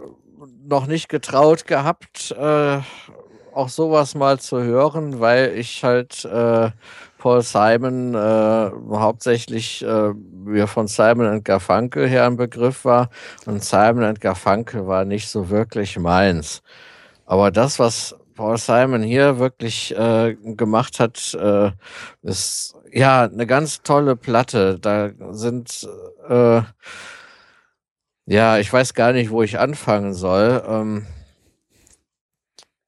noch 0.66 0.86
nicht 0.86 1.08
getraut 1.08 1.66
gehabt, 1.66 2.30
äh, 2.32 2.78
auch 3.54 3.70
sowas 3.70 4.14
mal 4.14 4.38
zu 4.38 4.62
hören, 4.62 5.18
weil 5.18 5.56
ich 5.56 5.82
halt 5.82 6.26
äh, 6.26 6.70
Paul 7.16 7.40
Simon 7.40 8.14
äh, 8.14 8.70
hauptsächlich 8.92 9.84
mir 10.44 10.66
von 10.68 10.86
Simon 10.86 11.26
and 11.26 11.44
Garfunkel 11.44 12.06
her 12.06 12.26
ein 12.26 12.36
Begriff 12.36 12.84
war 12.84 13.08
und 13.46 13.64
Simon 13.64 14.04
and 14.04 14.20
Garfunkel 14.20 14.86
war 14.86 15.04
nicht 15.06 15.28
so 15.28 15.48
wirklich 15.48 15.98
meins. 15.98 16.62
Aber 17.26 17.50
das, 17.50 17.78
was 17.78 18.14
Paul 18.38 18.56
Simon 18.56 19.02
hier 19.02 19.40
wirklich 19.40 19.92
äh, 19.98 20.36
gemacht 20.36 21.00
hat, 21.00 21.34
äh, 21.34 21.72
ist 22.22 22.76
ja 22.92 23.24
eine 23.24 23.48
ganz 23.48 23.82
tolle 23.82 24.14
Platte. 24.14 24.78
Da 24.78 25.10
sind 25.32 25.88
äh, 26.28 26.62
ja, 28.26 28.58
ich 28.58 28.72
weiß 28.72 28.94
gar 28.94 29.12
nicht, 29.12 29.30
wo 29.30 29.42
ich 29.42 29.58
anfangen 29.58 30.14
soll. 30.14 30.62
Ähm, 30.68 31.06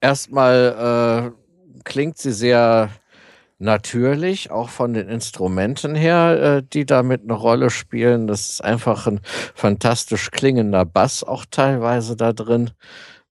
erstmal 0.01 1.33
äh, 1.35 1.81
klingt 1.83 2.17
sie 2.19 2.33
sehr 2.33 2.91
natürlich, 3.59 4.53
auch 4.53 4.69
von 4.69 4.95
den 4.95 5.09
Instrumenten 5.09 5.97
her, 5.97 6.59
äh, 6.59 6.63
die 6.63 6.87
damit 6.87 7.23
eine 7.25 7.33
Rolle 7.33 7.71
spielen. 7.71 8.29
Das 8.29 8.51
ist 8.51 8.65
einfach 8.65 9.09
ein 9.09 9.21
fantastisch 9.57 10.31
klingender 10.31 10.85
Bass 10.85 11.25
auch 11.25 11.45
teilweise 11.51 12.15
da 12.15 12.33
drin 12.33 12.71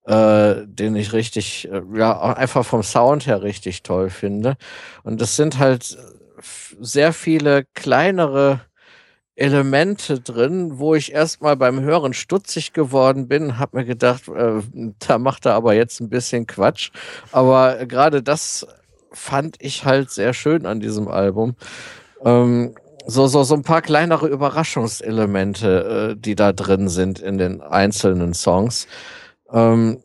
äh, 0.10 0.66
den 0.68 0.96
ich 0.96 1.14
richtig, 1.14 1.70
äh, 1.72 1.82
ja, 1.96 2.20
einfach 2.34 2.66
vom 2.66 2.84
Sound 2.84 3.28
her 3.28 3.44
richtig 3.44 3.84
toll 3.84 4.10
finde. 4.10 4.58
Und 5.04 5.22
es 5.22 5.36
sind 5.36 5.60
halt 5.60 5.98
f- 6.40 6.76
sehr 6.82 7.14
viele 7.14 7.66
kleinere 7.76 8.62
Elemente 9.36 10.20
drin, 10.20 10.80
wo 10.80 10.96
ich 10.96 11.14
erstmal 11.14 11.56
beim 11.56 11.80
Hören 11.82 12.14
stutzig 12.14 12.74
geworden 12.74 13.28
bin, 13.30 13.58
habe 13.58 13.78
mir 13.78 13.86
gedacht, 13.86 14.28
äh, 14.28 14.62
da 15.08 15.18
macht 15.18 15.46
er 15.46 15.54
aber 15.56 15.74
jetzt 15.76 16.02
ein 16.02 16.10
bisschen 16.10 16.48
Quatsch. 16.48 16.92
Aber 17.32 17.86
gerade 17.86 18.22
das 18.24 18.68
fand 19.14 19.58
ich 19.60 19.86
halt 19.86 20.12
sehr 20.12 20.34
schön 20.34 20.66
an 20.66 20.82
diesem 20.82 21.08
Album. 21.08 21.56
Ähm, 22.26 22.76
so, 23.08 23.28
so, 23.28 23.44
so 23.44 23.56
ein 23.56 23.64
paar 23.64 23.82
kleinere 23.82 24.28
Überraschungselemente, 24.28 26.16
äh, 26.18 26.22
die 26.22 26.36
da 26.36 26.54
drin 26.54 26.90
sind 26.90 27.20
in 27.20 27.38
den 27.38 27.62
einzelnen 27.62 28.34
Songs. 28.34 28.88
Ähm, 29.52 30.02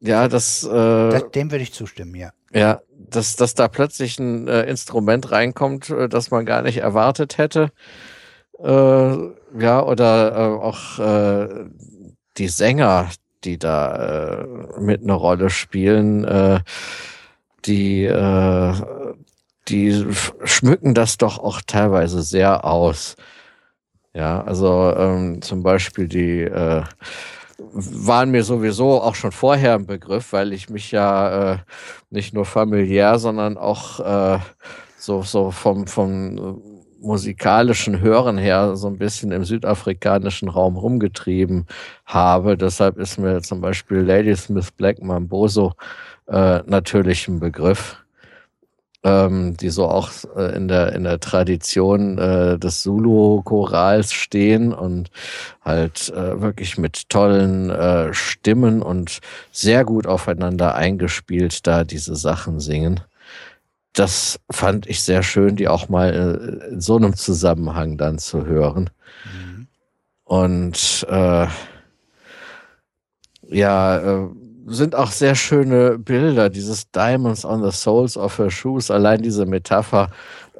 ja, 0.00 0.28
das, 0.28 0.64
äh, 0.64 0.68
Das, 0.68 1.30
dem 1.32 1.50
würde 1.50 1.62
ich 1.62 1.72
zustimmen, 1.72 2.14
ja. 2.14 2.32
ja, 2.52 2.80
dass, 2.96 3.36
dass 3.36 3.54
da 3.54 3.68
plötzlich 3.68 4.18
ein 4.18 4.48
äh, 4.48 4.62
Instrument 4.62 5.30
reinkommt, 5.30 5.90
äh, 5.90 6.08
das 6.08 6.30
man 6.30 6.46
gar 6.46 6.62
nicht 6.62 6.78
erwartet 6.78 7.36
hätte. 7.36 7.70
Äh, 8.58 9.16
ja, 9.58 9.82
oder 9.82 10.32
äh, 10.32 10.62
auch 10.62 10.98
äh, 10.98 11.66
die 12.38 12.48
Sänger, 12.48 13.10
die 13.44 13.58
da 13.58 14.46
mit 14.78 15.02
eine 15.02 15.14
Rolle 15.14 15.48
spielen, 15.48 16.62
die, 17.64 18.06
die 19.68 20.06
schmücken 20.44 20.94
das 20.94 21.16
doch 21.16 21.38
auch 21.38 21.62
teilweise 21.66 22.22
sehr 22.22 22.66
aus. 22.66 23.16
Ja, 24.12 24.42
also 24.42 24.94
ähm, 24.94 25.40
zum 25.40 25.62
Beispiel 25.62 26.06
die 26.06 26.42
äh, 26.42 26.82
waren 27.72 28.30
mir 28.30 28.42
sowieso 28.42 29.00
auch 29.00 29.14
schon 29.14 29.32
vorher 29.32 29.74
ein 29.74 29.86
Begriff, 29.86 30.32
weil 30.32 30.52
ich 30.52 30.70
mich 30.70 30.90
ja 30.90 31.52
äh, 31.52 31.58
nicht 32.10 32.34
nur 32.34 32.44
familiär, 32.44 33.18
sondern 33.18 33.56
auch 33.56 34.00
äh, 34.00 34.38
so, 34.98 35.22
so 35.22 35.50
vom, 35.50 35.86
vom 35.86 36.38
äh, 36.38 36.80
musikalischen 37.00 38.00
Hören 38.00 38.38
her 38.38 38.76
so 38.76 38.88
ein 38.88 38.98
bisschen 38.98 39.32
im 39.32 39.44
südafrikanischen 39.44 40.48
Raum 40.48 40.76
rumgetrieben 40.76 41.66
habe. 42.04 42.56
Deshalb 42.56 42.98
ist 42.98 43.18
mir 43.18 43.40
zum 43.40 43.60
Beispiel 43.60 43.98
Ladysmith 43.98 44.70
Black 44.72 45.02
Mamboso 45.02 45.72
äh, 46.26 46.60
natürlich 46.66 47.26
ein 47.28 47.40
Begriff 47.40 47.99
ähm, 49.02 49.56
die 49.56 49.70
so 49.70 49.88
auch 49.88 50.10
äh, 50.36 50.54
in 50.56 50.68
der 50.68 50.92
in 50.92 51.04
der 51.04 51.20
Tradition 51.20 52.18
äh, 52.18 52.58
des 52.58 52.82
Zulu-Chorals 52.82 54.12
stehen 54.12 54.72
und 54.72 55.10
halt 55.62 56.10
äh, 56.10 56.40
wirklich 56.40 56.78
mit 56.78 57.08
tollen 57.08 57.70
äh, 57.70 58.12
Stimmen 58.12 58.82
und 58.82 59.20
sehr 59.52 59.84
gut 59.84 60.06
aufeinander 60.06 60.74
eingespielt 60.74 61.66
da 61.66 61.84
diese 61.84 62.16
Sachen 62.16 62.60
singen. 62.60 63.00
Das 63.92 64.38
fand 64.50 64.86
ich 64.86 65.02
sehr 65.02 65.22
schön, 65.22 65.56
die 65.56 65.68
auch 65.68 65.88
mal 65.88 66.62
äh, 66.68 66.72
in 66.72 66.80
so 66.80 66.96
einem 66.96 67.16
Zusammenhang 67.16 67.96
dann 67.96 68.18
zu 68.18 68.46
hören. 68.46 68.90
Und 70.30 71.04
äh, 71.10 71.48
ja, 73.48 73.98
äh, 73.98 74.28
sind 74.70 74.94
auch 74.94 75.10
sehr 75.10 75.34
schöne 75.34 75.98
Bilder, 75.98 76.48
dieses 76.48 76.90
Diamonds 76.90 77.44
on 77.44 77.62
the 77.62 77.76
Soles 77.76 78.16
of 78.16 78.38
her 78.38 78.50
Shoes. 78.50 78.90
Allein 78.90 79.22
diese 79.22 79.46
Metapher 79.46 80.10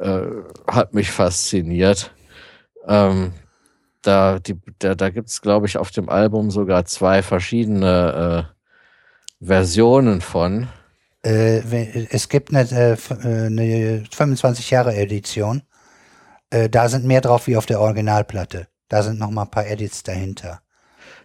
äh, 0.00 0.20
hat 0.66 0.94
mich 0.94 1.10
fasziniert. 1.10 2.12
Ähm, 2.86 3.32
da 4.02 4.38
da, 4.78 4.94
da 4.94 5.10
gibt 5.10 5.28
es, 5.28 5.40
glaube 5.42 5.66
ich, 5.66 5.76
auf 5.76 5.90
dem 5.90 6.08
Album 6.08 6.50
sogar 6.50 6.84
zwei 6.86 7.22
verschiedene 7.22 8.46
äh, 9.40 9.44
Versionen 9.44 10.20
von. 10.20 10.68
Äh, 11.24 12.06
es 12.10 12.28
gibt 12.28 12.54
eine, 12.54 12.70
äh, 12.70 12.92
äh, 12.94 13.46
eine 13.46 14.04
25 14.10 14.70
Jahre 14.70 14.94
Edition. 14.94 15.62
Äh, 16.50 16.68
da 16.68 16.88
sind 16.88 17.04
mehr 17.04 17.20
drauf 17.20 17.46
wie 17.46 17.56
auf 17.56 17.66
der 17.66 17.80
Originalplatte. 17.80 18.68
Da 18.88 19.02
sind 19.02 19.18
noch 19.18 19.30
mal 19.30 19.42
ein 19.42 19.50
paar 19.50 19.66
Edits 19.66 20.02
dahinter. 20.02 20.60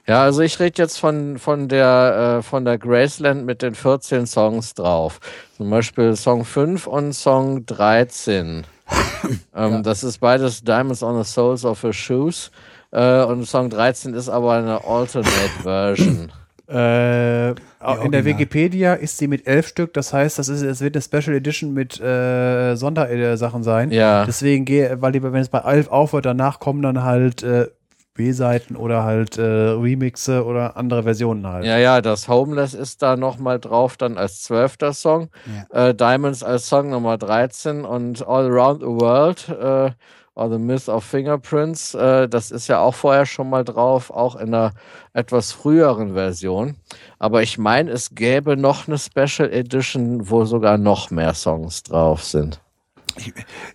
Ja, 0.07 0.21
also 0.21 0.41
ich 0.41 0.59
rede 0.59 0.81
jetzt 0.81 0.99
von, 0.99 1.39
von 1.39 1.67
der, 1.67 2.38
äh, 2.38 2.43
von 2.43 2.63
der 2.63 2.77
Graceland 2.77 3.45
mit 3.45 3.61
den 3.61 3.73
14 3.73 4.27
Songs 4.27 4.75
drauf. 4.75 5.19
Zum 5.57 5.69
Beispiel 5.69 6.15
Song 6.15 6.45
5 6.45 6.85
und 6.85 7.13
Song 7.13 7.65
13. 7.65 8.65
ähm, 9.55 9.83
Das 9.83 10.03
ist 10.03 10.19
beides 10.19 10.63
Diamonds 10.63 11.01
on 11.01 11.23
the 11.23 11.29
Soles 11.29 11.65
of 11.65 11.81
Her 11.81 11.93
Shoes. 11.93 12.51
Äh, 12.91 13.23
und 13.23 13.45
Song 13.45 13.71
13 13.71 14.13
ist 14.13 14.29
aber 14.29 14.53
eine 14.53 14.83
Alternate 14.85 15.61
Version. 15.63 16.31
Äh, 16.67 17.49
in 17.51 18.11
der. 18.11 18.25
Wikipedia 18.25 18.95
ist 18.95 19.19
sie 19.19 19.27
mit 19.27 19.45
elf 19.45 19.67
Stück, 19.67 19.93
das 19.93 20.13
heißt, 20.13 20.39
das 20.39 20.49
ist, 20.49 20.63
es 20.63 20.81
wird 20.81 20.95
eine 20.95 21.03
Special 21.03 21.38
Edition 21.38 21.73
mit 21.73 21.99
äh, 22.01 22.75
Sondersachen 22.75 23.61
sein. 23.61 23.91
Ja. 23.91 24.25
Deswegen 24.25 24.65
gehe, 24.65 24.99
weil 24.99 25.11
die, 25.11 25.21
wenn 25.21 25.35
es 25.35 25.49
bei 25.49 25.59
elf 25.59 25.89
aufhört, 25.89 26.25
danach 26.25 26.59
kommen 26.59 26.81
dann 26.81 27.03
halt 27.03 27.43
äh, 27.43 27.67
B-Seiten 28.15 28.75
oder 28.75 29.03
halt 29.03 29.37
äh, 29.37 29.43
Remixe 29.43 30.43
oder 30.43 30.77
andere 30.77 31.03
Versionen 31.03 31.45
halt. 31.45 31.65
Ja, 31.65 31.77
ja, 31.77 32.01
das 32.01 32.27
Homeless 32.27 32.73
ist 32.73 33.01
da 33.01 33.15
nochmal 33.15 33.59
drauf, 33.59 33.97
dann 33.97 34.17
als 34.17 34.41
zwölfter 34.41 34.93
Song. 34.93 35.29
Äh, 35.69 35.93
Diamonds 35.93 36.41
als 36.41 36.67
Song 36.67 36.89
Nummer 36.89 37.17
13 37.17 37.85
und 37.85 38.25
All 38.25 38.49
Around 38.49 38.81
the 38.81 38.87
World, 38.87 39.49
äh, 39.49 39.91
or 40.35 40.49
The 40.49 40.57
Myth 40.57 40.89
of 40.89 41.03
Fingerprints, 41.03 41.93
äh, 41.93 42.27
das 42.27 42.51
ist 42.51 42.67
ja 42.67 42.79
auch 42.79 42.95
vorher 42.95 43.25
schon 43.25 43.49
mal 43.49 43.63
drauf, 43.63 44.11
auch 44.11 44.35
in 44.35 44.53
einer 44.53 44.73
etwas 45.13 45.51
früheren 45.51 46.13
Version. 46.13 46.75
Aber 47.19 47.41
ich 47.41 47.57
meine, 47.57 47.91
es 47.91 48.15
gäbe 48.15 48.57
noch 48.57 48.87
eine 48.87 48.97
Special 48.97 49.51
Edition, 49.51 50.29
wo 50.29 50.45
sogar 50.45 50.77
noch 50.77 51.09
mehr 51.09 51.33
Songs 51.33 51.83
drauf 51.83 52.23
sind. 52.23 52.61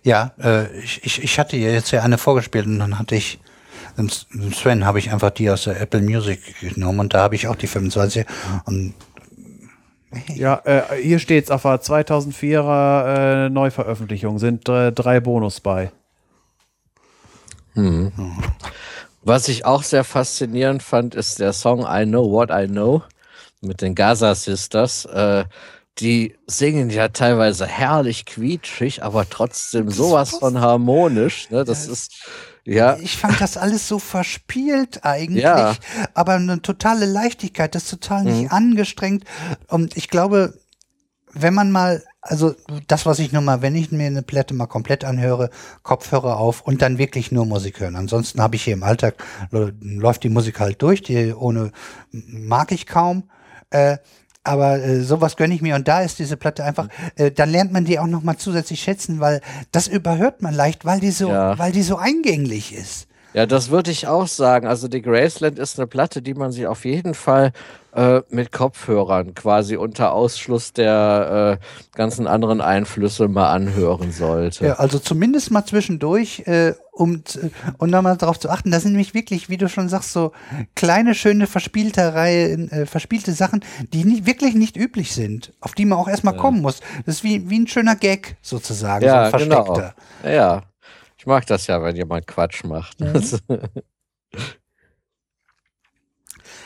Ja, 0.03 0.33
äh, 0.39 0.71
ich, 0.79 1.03
ich, 1.03 1.23
ich 1.23 1.39
hatte 1.39 1.57
jetzt 1.57 1.91
ja 1.91 2.03
eine 2.03 2.19
vorgespielt 2.19 2.67
und 2.67 2.77
dann 2.79 2.99
hatte 2.99 3.15
ich, 3.15 3.39
Sven 4.53 4.85
habe 4.85 4.99
ich 4.99 5.11
einfach 5.11 5.31
die 5.31 5.49
aus 5.49 5.63
der 5.65 5.79
Apple 5.79 6.01
Music 6.01 6.39
genommen 6.61 6.99
und 7.01 7.13
da 7.13 7.19
habe 7.19 7.35
ich 7.35 7.47
auch 7.47 7.55
die 7.55 7.67
25 7.67 8.25
und 8.65 8.93
Ja, 10.35 10.61
äh, 10.65 11.01
hier 11.01 11.19
steht's 11.19 11.51
auf 11.51 11.61
der 11.61 11.81
2004er 11.81 13.45
äh, 13.45 13.49
Neuveröffentlichung 13.49 14.39
sind 14.39 14.67
äh, 14.67 14.91
drei 14.91 15.19
Bonus 15.19 15.61
bei. 15.61 15.91
Was 19.23 19.47
ich 19.47 19.65
auch 19.65 19.83
sehr 19.83 20.03
faszinierend 20.03 20.83
fand, 20.83 21.15
ist 21.15 21.39
der 21.39 21.53
Song 21.53 21.85
I 21.87 22.05
Know 22.05 22.29
What 22.31 22.49
I 22.51 22.67
Know 22.67 23.03
mit 23.61 23.81
den 23.81 23.95
Gaza 23.95 24.35
Sisters. 24.35 25.05
Äh, 25.05 25.45
die 25.99 26.35
singen 26.47 26.89
ja 26.89 27.09
teilweise 27.09 27.67
herrlich 27.67 28.25
quietschig, 28.25 29.03
aber 29.03 29.29
trotzdem 29.29 29.89
sowas 29.89 30.31
von 30.31 30.59
harmonisch. 30.59 31.49
Ne? 31.49 31.63
Das 31.63 31.87
ist, 31.87 32.27
ja, 32.65 32.97
ich 32.97 33.17
fand 33.17 33.39
das 33.41 33.57
alles 33.57 33.87
so 33.87 33.99
verspielt 33.99 35.03
eigentlich, 35.03 35.43
Ja. 35.43 35.75
aber 36.13 36.33
eine 36.33 36.61
totale 36.61 37.05
Leichtigkeit, 37.05 37.73
das 37.75 37.83
ist 37.83 37.89
total 37.89 38.23
nicht 38.23 38.51
angestrengt 38.51 39.25
und 39.67 39.97
ich 39.97 40.09
glaube, 40.09 40.53
wenn 41.33 41.53
man 41.53 41.71
mal, 41.71 42.03
also 42.21 42.53
das, 42.87 43.05
was 43.05 43.19
ich 43.19 43.31
nur 43.31 43.41
mal, 43.41 43.61
wenn 43.61 43.73
ich 43.75 43.91
mir 43.91 44.07
eine 44.07 44.21
Platte 44.21 44.53
mal 44.53 44.67
komplett 44.67 45.03
anhöre, 45.05 45.49
Kopfhörer 45.81 46.37
auf 46.37 46.61
und 46.61 46.81
dann 46.81 46.97
wirklich 46.97 47.31
nur 47.31 47.45
Musik 47.45 47.79
hören. 47.79 47.95
Ansonsten 47.95 48.41
habe 48.41 48.57
ich 48.57 48.63
hier 48.63 48.73
im 48.73 48.83
Alltag, 48.83 49.15
läuft 49.49 50.23
die 50.23 50.29
Musik 50.29 50.59
halt 50.59 50.81
durch, 50.81 51.01
die 51.01 51.33
ohne 51.33 51.71
mag 52.11 52.71
ich 52.73 52.85
kaum. 52.85 53.29
Äh, 53.69 53.97
aber 54.43 54.79
äh, 54.81 55.01
sowas 55.01 55.35
gönne 55.37 55.53
ich 55.53 55.61
mir 55.61 55.75
und 55.75 55.87
da 55.87 56.01
ist 56.01 56.19
diese 56.19 56.37
Platte 56.37 56.63
einfach, 56.63 56.87
äh, 57.15 57.31
dann 57.31 57.49
lernt 57.51 57.71
man 57.71 57.85
die 57.85 57.99
auch 57.99 58.07
noch 58.07 58.23
mal 58.23 58.37
zusätzlich 58.37 58.81
schätzen, 58.81 59.19
weil 59.19 59.41
das 59.71 59.87
überhört 59.87 60.41
man 60.41 60.53
leicht, 60.53 60.85
weil 60.85 60.99
die 60.99 61.11
so, 61.11 61.29
Ja. 61.29 61.57
weil 61.59 61.71
die 61.71 61.83
so 61.83 61.97
eingänglich 61.97 62.73
ist. 62.73 63.07
Ja, 63.33 63.45
das 63.45 63.69
würde 63.69 63.91
ich 63.91 64.07
auch 64.07 64.27
sagen. 64.27 64.67
Also 64.67 64.89
die 64.89 65.01
Graceland 65.01 65.57
ist 65.57 65.79
eine 65.79 65.87
Platte, 65.87 66.21
die 66.21 66.33
man 66.33 66.51
sich 66.51 66.67
auf 66.67 66.83
jeden 66.83 67.13
Fall 67.13 67.53
äh, 67.95 68.21
mit 68.29 68.51
Kopfhörern 68.51 69.35
quasi 69.35 69.77
unter 69.77 70.11
Ausschluss 70.11 70.73
der 70.73 71.59
äh, 71.61 71.97
ganzen 71.97 72.27
anderen 72.27 72.59
Einflüsse 72.59 73.29
mal 73.29 73.51
anhören 73.53 74.11
sollte. 74.11 74.65
Ja, 74.65 74.73
also 74.73 74.99
zumindest 74.99 75.49
mal 75.49 75.63
zwischendurch, 75.65 76.43
äh, 76.45 76.73
um 77.01 77.25
z- 77.25 77.51
und 77.79 77.91
dann 77.91 78.03
mal 78.03 78.15
darauf 78.15 78.39
zu 78.39 78.49
achten, 78.49 78.71
das 78.71 78.83
sind 78.83 78.91
nämlich 78.91 79.13
wirklich, 79.13 79.49
wie 79.49 79.57
du 79.57 79.67
schon 79.67 79.89
sagst, 79.89 80.11
so 80.13 80.31
kleine, 80.75 81.15
schöne 81.15 81.47
Verspielterei, 81.47 82.51
äh, 82.53 82.85
verspielte 82.85 83.33
Sachen, 83.33 83.63
die 83.93 84.05
nicht, 84.05 84.25
wirklich 84.25 84.53
nicht 84.55 84.77
üblich 84.77 85.13
sind, 85.13 85.53
auf 85.59 85.73
die 85.73 85.85
man 85.85 85.97
auch 85.97 86.07
erstmal 86.07 86.35
kommen 86.37 86.61
muss. 86.61 86.79
Das 87.05 87.15
ist 87.15 87.23
wie, 87.23 87.49
wie 87.49 87.59
ein 87.59 87.67
schöner 87.67 87.95
Gag 87.95 88.37
sozusagen, 88.41 89.01
so 89.01 89.07
Ja, 89.07 89.23
ein 89.25 89.31
genau. 89.31 89.65
versteckter. 89.65 89.95
Ja, 90.23 90.63
ich 91.17 91.25
mag 91.25 91.45
das 91.47 91.67
ja, 91.67 91.81
wenn 91.83 91.95
jemand 91.95 92.27
Quatsch 92.27 92.63
macht. 92.63 92.99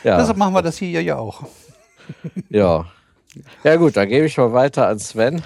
ja, 0.04 0.18
Deshalb 0.18 0.36
machen 0.36 0.54
wir 0.54 0.62
das 0.62 0.76
hier 0.78 1.02
ja 1.02 1.16
auch. 1.16 1.44
ja. 2.50 2.86
Ja 3.64 3.76
gut, 3.76 3.96
dann 3.98 4.08
gebe 4.08 4.24
ich 4.26 4.36
mal 4.38 4.52
weiter 4.54 4.88
an 4.88 4.98
Sven. 4.98 5.42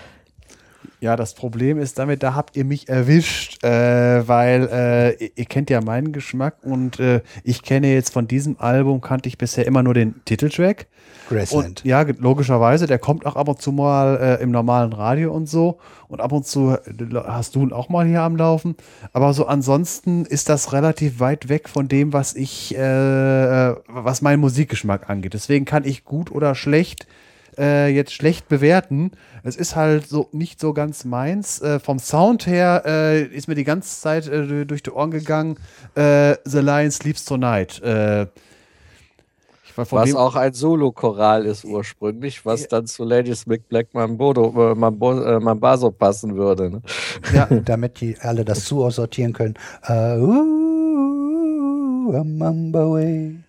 Ja, 1.00 1.16
das 1.16 1.32
Problem 1.32 1.78
ist 1.78 1.98
damit, 1.98 2.22
da 2.22 2.34
habt 2.34 2.56
ihr 2.56 2.64
mich 2.66 2.90
erwischt, 2.90 3.64
äh, 3.64 4.28
weil 4.28 4.68
äh, 4.70 5.24
ihr, 5.34 5.46
kennt 5.46 5.70
ja 5.70 5.80
meinen 5.80 6.12
Geschmack 6.12 6.56
und 6.62 7.00
äh, 7.00 7.22
ich 7.42 7.62
kenne 7.62 7.90
jetzt 7.90 8.12
von 8.12 8.28
diesem 8.28 8.60
Album, 8.60 9.00
kannte 9.00 9.26
ich 9.26 9.38
bisher 9.38 9.66
immer 9.66 9.82
nur 9.82 9.94
den 9.94 10.22
Titeltrack. 10.26 10.88
Graceland. 11.30 11.80
Und 11.80 11.84
ja, 11.84 12.02
logischerweise, 12.02 12.86
der 12.86 12.98
kommt 12.98 13.24
auch 13.24 13.36
ab 13.36 13.48
und 13.48 13.62
zu 13.62 13.72
mal 13.72 14.18
äh, 14.18 14.42
im 14.42 14.50
normalen 14.50 14.92
Radio 14.92 15.32
und 15.32 15.48
so. 15.48 15.78
Und 16.08 16.20
ab 16.20 16.32
und 16.32 16.46
zu 16.46 16.72
äh, 16.72 16.78
hast 17.26 17.54
du 17.54 17.62
ihn 17.62 17.72
auch 17.72 17.88
mal 17.88 18.06
hier 18.06 18.20
am 18.20 18.36
Laufen. 18.36 18.76
Aber 19.14 19.32
so 19.32 19.46
ansonsten 19.46 20.26
ist 20.26 20.50
das 20.50 20.74
relativ 20.74 21.18
weit 21.18 21.48
weg 21.48 21.70
von 21.70 21.88
dem, 21.88 22.12
was 22.12 22.34
ich, 22.34 22.76
äh, 22.76 23.74
was 23.88 24.20
meinen 24.20 24.40
Musikgeschmack 24.40 25.08
angeht. 25.08 25.32
Deswegen 25.32 25.64
kann 25.64 25.84
ich 25.84 26.04
gut 26.04 26.30
oder 26.30 26.54
schlecht 26.54 27.06
äh, 27.60 27.88
jetzt 27.88 28.12
schlecht 28.12 28.48
bewerten. 28.48 29.10
Es 29.42 29.56
ist 29.56 29.76
halt 29.76 30.08
so 30.08 30.28
nicht 30.32 30.58
so 30.60 30.72
ganz 30.72 31.04
meins. 31.04 31.60
Äh, 31.60 31.78
vom 31.78 31.98
Sound 31.98 32.46
her 32.46 32.82
äh, 32.86 33.22
ist 33.22 33.48
mir 33.48 33.54
die 33.54 33.64
ganze 33.64 34.00
Zeit 34.00 34.26
äh, 34.26 34.64
durch 34.64 34.82
die 34.82 34.90
Ohren 34.90 35.10
gegangen. 35.10 35.56
Äh, 35.94 36.36
The 36.44 36.58
Lion 36.60 36.90
Sleeps 36.90 37.24
Tonight. 37.24 37.80
Äh, 37.82 38.26
Was 39.76 39.88
dem- 40.04 40.16
auch 40.16 40.34
ein 40.36 40.52
Solo-Choral 40.52 41.46
ist 41.46 41.64
ursprünglich, 41.64 42.44
was 42.44 42.66
dann 42.68 42.86
zu 42.86 43.04
Lady 43.04 43.34
Smith 43.34 43.62
Black 43.68 43.94
Mambodo, 43.94 44.74
Mambo, 44.74 45.40
Mambaso 45.40 45.90
passen 45.90 46.36
würde. 46.36 46.70
Ne? 46.70 46.82
ja, 47.34 47.46
Damit 47.64 48.00
die 48.00 48.16
alle 48.20 48.44
das 48.44 48.64
zusortieren 48.64 49.32
können. 49.32 49.54
Uh, 49.88 50.80
uh, 52.08 52.92
way. 52.92 53.39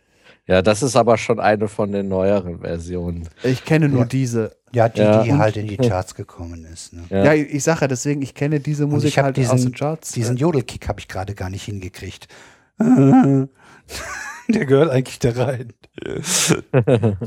Ja, 0.51 0.61
das 0.61 0.83
ist 0.83 0.97
aber 0.97 1.17
schon 1.17 1.39
eine 1.39 1.69
von 1.69 1.93
den 1.93 2.09
neueren 2.09 2.59
Versionen. 2.59 3.29
Ich 3.41 3.63
kenne 3.63 3.87
nur 3.87 4.01
Ja. 4.01 4.05
diese. 4.05 4.55
Ja, 4.73 4.89
die, 4.89 4.99
Ja. 4.99 5.23
die 5.23 5.33
halt 5.33 5.55
in 5.55 5.67
die 5.67 5.77
Charts 5.77 6.13
gekommen 6.13 6.65
ist. 6.65 6.91
Ne? 6.91 7.03
Ja, 7.09 7.33
ich, 7.33 7.53
ich 7.53 7.63
sage 7.63 7.81
ja 7.81 7.87
deswegen, 7.87 8.21
ich 8.21 8.33
kenne 8.35 8.59
diese 8.59 8.85
Musik 8.85 9.15
halt 9.15 9.39
aus 9.39 9.49
diesen, 9.49 9.71
den 9.71 9.75
Charts. 9.77 10.11
diesen 10.11 10.35
Jodelkick 10.35 10.89
habe 10.89 10.99
ich 10.99 11.07
gerade 11.07 11.35
gar 11.35 11.49
nicht 11.49 11.63
hingekriegt. 11.63 12.27
Der 12.79 14.65
gehört 14.65 14.89
eigentlich 14.91 15.19
da 15.19 15.31
rein. 15.31 15.71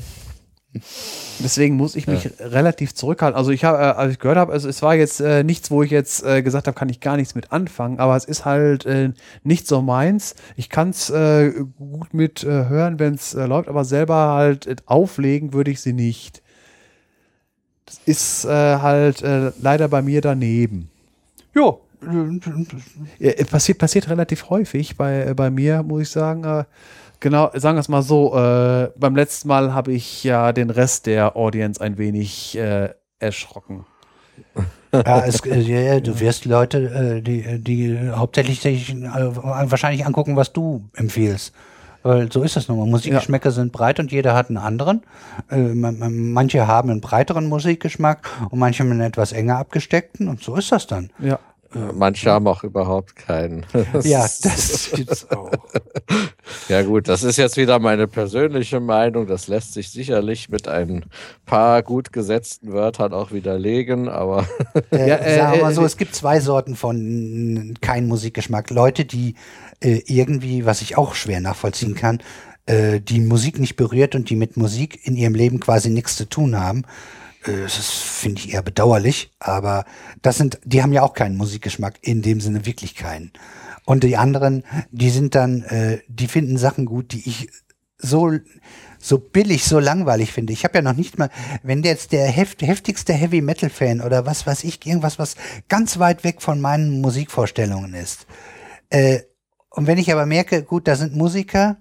deswegen 1.39 1.77
muss 1.77 1.97
ich 1.97 2.07
mich 2.07 2.31
relativ 2.41 2.95
zurückhalten. 2.95 3.37
Also 3.37 3.51
ich 3.51 3.65
habe, 3.65 3.79
äh, 3.79 3.81
als 3.81 4.13
ich 4.13 4.19
gehört 4.19 4.39
habe, 4.39 4.53
also 4.53 4.69
es 4.69 4.83
war 4.83 4.95
jetzt 4.95 5.21
äh, 5.21 5.45
nichts, 5.45 5.71
wo 5.71 5.83
ich 5.83 5.91
jetzt 5.91 6.25
äh, 6.25 6.43
gesagt 6.43 6.67
habe, 6.67 6.79
kann 6.79 6.89
ich 6.89 7.01
gar 7.01 7.17
nichts 7.17 7.35
mit 7.35 7.53
anfangen, 7.53 7.99
aber 7.99 8.17
es 8.17 8.25
ist 8.25 8.45
halt 8.45 8.87
äh, 8.87 9.13
nicht 9.43 9.67
so 9.67 9.83
meins. 9.83 10.35
Ich 10.57 10.69
kann 10.69 10.91
es 10.91 11.11
äh, 11.11 11.53
gut 11.79 12.13
mit 12.13 12.45
äh, 12.45 12.69
hören, 12.69 12.99
wenn 12.99 13.15
es 13.15 13.35
äh, 13.35 13.47
läuft, 13.47 13.69
aber 13.69 13.85
selber 13.85 14.35
halt 14.35 14.67
äh, 14.67 14.77
auflegen 14.87 15.53
würde 15.53 15.71
ich 15.71 15.81
sie 15.81 15.93
nicht. 15.93 16.43
Das 17.87 18.01
ist 18.07 18.45
äh, 18.45 18.49
halt 18.49 19.23
äh, 19.23 19.53
leider 19.61 19.89
bei 19.89 20.03
mir 20.03 20.21
daneben. 20.21 20.91
Ja. 21.55 21.77
Ja, 23.19 23.31
äh, 23.31 23.45
passiert, 23.45 23.79
passiert 23.79 24.09
relativ 24.11 24.51
häufig 24.51 24.97
bei, 24.97 25.29
äh, 25.29 25.35
bei 25.35 25.51
mir, 25.51 25.83
muss 25.83 26.03
ich 26.03 26.11
sagen. 26.11 26.45
Äh, 26.45 26.65
genau, 27.25 27.51
sagen 27.55 27.77
wir 27.77 27.81
es 27.81 27.89
mal 27.89 28.03
so, 28.03 28.37
äh, 28.39 28.91
beim 28.97 29.17
letzten 29.17 29.49
Mal 29.49 29.73
habe 29.75 29.93
ich 29.93 30.23
ja 30.23 30.53
den 30.53 30.69
Rest 30.71 31.07
der 31.07 31.37
Audience 31.37 31.81
ein 31.81 31.99
wenig 31.99 32.57
äh, 32.57 32.91
erschrocken. 33.19 33.85
Ja, 34.95 35.25
es, 35.27 35.41
äh, 35.45 35.59
ja, 35.59 35.81
ja, 35.81 35.99
du 36.01 36.21
wirst 36.21 36.45
Leute, 36.45 36.79
äh, 37.19 37.21
die, 37.21 37.59
die 37.61 37.99
hauptsächlich 38.15 38.61
sich 38.61 38.91
äh, 38.95 39.03
wahrscheinlich 39.03 40.07
angucken, 40.07 40.37
was 40.37 40.53
du 40.53 40.85
empfiehlst. 40.95 41.53
Weil 42.05 42.31
so 42.31 42.45
ist 42.45 42.55
das 42.55 42.69
nun 42.69 42.79
mal. 42.79 42.87
Musikgeschmäcker 42.87 43.51
sind 43.51 43.73
breit 43.73 43.99
und 43.99 44.13
jeder 44.13 44.35
hat 44.37 44.51
einen 44.51 44.59
anderen. 44.59 45.03
Man- 45.51 45.99
man- 45.99 46.33
manche 46.33 46.69
haben 46.69 46.91
einen 46.91 47.01
breiteren 47.01 47.49
Musikgeschmack 47.49 48.29
und 48.51 48.61
manche 48.61 48.85
einen 48.85 49.01
etwas 49.01 49.33
enger 49.33 49.59
abgesteckten 49.59 50.29
und 50.29 50.41
so 50.45 50.55
ist 50.55 50.71
das 50.71 50.87
dann. 50.87 51.11
Ja. 51.19 51.41
Manche 51.95 52.31
haben 52.31 52.47
auch 52.47 52.65
überhaupt 52.65 53.17
keinen. 53.17 53.67
Ja, 54.03 54.23
das 54.43 54.91
gibt's 54.95 55.31
auch. 55.31 55.51
Ja 56.69 56.83
gut, 56.83 57.09
das 57.09 57.23
ist 57.23 57.37
jetzt 57.37 57.57
wieder 57.57 57.79
meine 57.79 58.07
persönliche 58.07 58.79
Meinung. 58.81 59.27
Das 59.27 59.49
lässt 59.49 59.73
sich 59.73 59.91
sicherlich 59.91 60.49
mit 60.49 60.69
ein 60.69 61.05
paar 61.47 61.83
gut 61.83 62.13
gesetzten 62.13 62.73
Wörtern 62.73 63.13
auch 63.13 63.33
widerlegen, 63.33 64.09
aber 64.09 64.47
Äh, 64.91 65.09
Ja, 65.09 65.17
äh, 65.17 65.37
sagen 65.37 65.55
wir 65.55 65.63
mal 65.63 65.73
äh, 65.73 65.75
so, 65.75 65.85
es 65.85 65.97
gibt 65.97 66.15
zwei 66.15 66.41
Sorten 66.41 66.77
von 66.77 67.75
kein 67.81 68.07
Musikgeschmack. 68.07 68.71
Leute, 68.71 69.05
die 69.05 69.35
äh, 69.81 70.01
irgendwie, 70.07 70.67
was 70.67 70.83
ich 70.83 70.97
auch 70.97 71.15
schwer 71.15 71.41
nachvollziehen 71.41 71.95
kann, 71.95 72.21
äh, 72.67 73.01
die 73.01 73.21
Musik 73.21 73.59
nicht 73.59 73.77
berührt 73.77 74.15
und 74.15 74.31
die 74.31 74.37
mit 74.37 74.57
Musik 74.57 75.01
in 75.07 75.17
ihrem 75.17 75.35
Leben 75.35 75.61
quasi 75.61 75.91
nichts 75.91 76.17
zu 76.17 76.29
tun 76.29 76.59
haben. 76.59 76.85
Äh, 77.45 77.63
das 77.63 77.79
ist, 77.79 77.93
finde 77.93 78.41
ich 78.41 78.53
eher 78.53 78.63
bedauerlich, 78.63 79.31
aber 79.39 79.85
das 80.23 80.37
sind, 80.37 80.59
die 80.65 80.83
haben 80.83 80.93
ja 80.93 81.03
auch 81.03 81.15
keinen 81.15 81.37
Musikgeschmack, 81.37 81.99
in 82.03 82.23
dem 82.23 82.41
Sinne 82.41 82.67
wirklich 82.67 82.95
keinen. 82.95 83.33
Und 83.85 84.03
die 84.03 84.17
anderen, 84.17 84.65
die 84.91 85.11
sind 85.11 85.35
dann, 85.35 85.63
äh, 85.63 86.01
die 86.09 86.29
finden 86.29 86.57
Sachen 86.57 86.87
gut, 86.87 87.13
die 87.13 87.29
ich 87.29 87.51
so 87.99 88.33
so 89.05 89.19
billig, 89.19 89.65
so 89.65 89.79
langweilig 89.79 90.33
finde. 90.33 90.55
Ich 90.55 90.65
habe 90.65 90.79
ja 90.79 90.83
noch 90.83 90.95
nicht 90.95 91.19
mal, 91.19 91.29
wenn 91.63 91.83
der 91.83 91.93
jetzt 91.93 92.13
der 92.13 92.27
heft, 92.27 92.63
heftigste 92.63 93.13
Heavy 93.13 93.43
Metal 93.43 93.69
Fan 93.69 94.01
oder 94.01 94.25
was 94.25 94.47
weiß 94.47 94.65
ich, 94.65 94.85
irgendwas, 94.87 95.19
was 95.19 95.37
ganz 95.69 95.99
weit 95.99 96.25
weg 96.25 96.41
von 96.41 96.59
meinen 96.59 97.03
Musikvorstellungen 97.03 97.93
ist. 97.93 98.27
Äh, 98.89 99.21
und 99.69 99.87
wenn 99.87 99.99
ich 99.99 100.11
aber 100.11 100.25
merke, 100.25 100.63
gut, 100.63 100.89
da 100.89 100.97
sind 100.97 101.15
Musiker, 101.15 101.77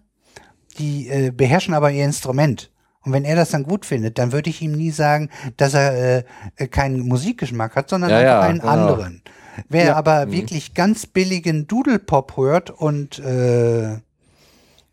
die 0.78 1.08
äh, 1.08 1.32
beherrschen 1.32 1.74
aber 1.74 1.92
ihr 1.92 2.04
Instrument. 2.04 2.72
Und 3.06 3.12
wenn 3.12 3.26
er 3.26 3.36
das 3.36 3.52
dann 3.52 3.64
gut 3.64 3.86
findet, 3.86 4.18
dann 4.18 4.32
würde 4.32 4.50
ich 4.50 4.62
ihm 4.62 4.72
nie 4.72 4.92
sagen, 4.92 5.30
dass 5.58 5.74
er 5.74 6.24
äh, 6.56 6.68
keinen 6.68 7.02
Musikgeschmack 7.02 7.76
hat, 7.76 7.90
sondern 7.90 8.12
Ja, 8.12 8.18
einfach 8.18 8.32
ja, 8.32 8.40
einen 8.42 8.60
genau. 8.60 8.72
anderen. 8.72 9.22
Wer 9.70 9.86
Ja. 9.88 9.96
aber 9.96 10.32
wirklich 10.32 10.74
ganz 10.74 11.06
billigen 11.06 11.68
Doodle-Pop 11.68 12.38
hört 12.38 12.70
und 12.70 13.20
äh, 13.20 13.98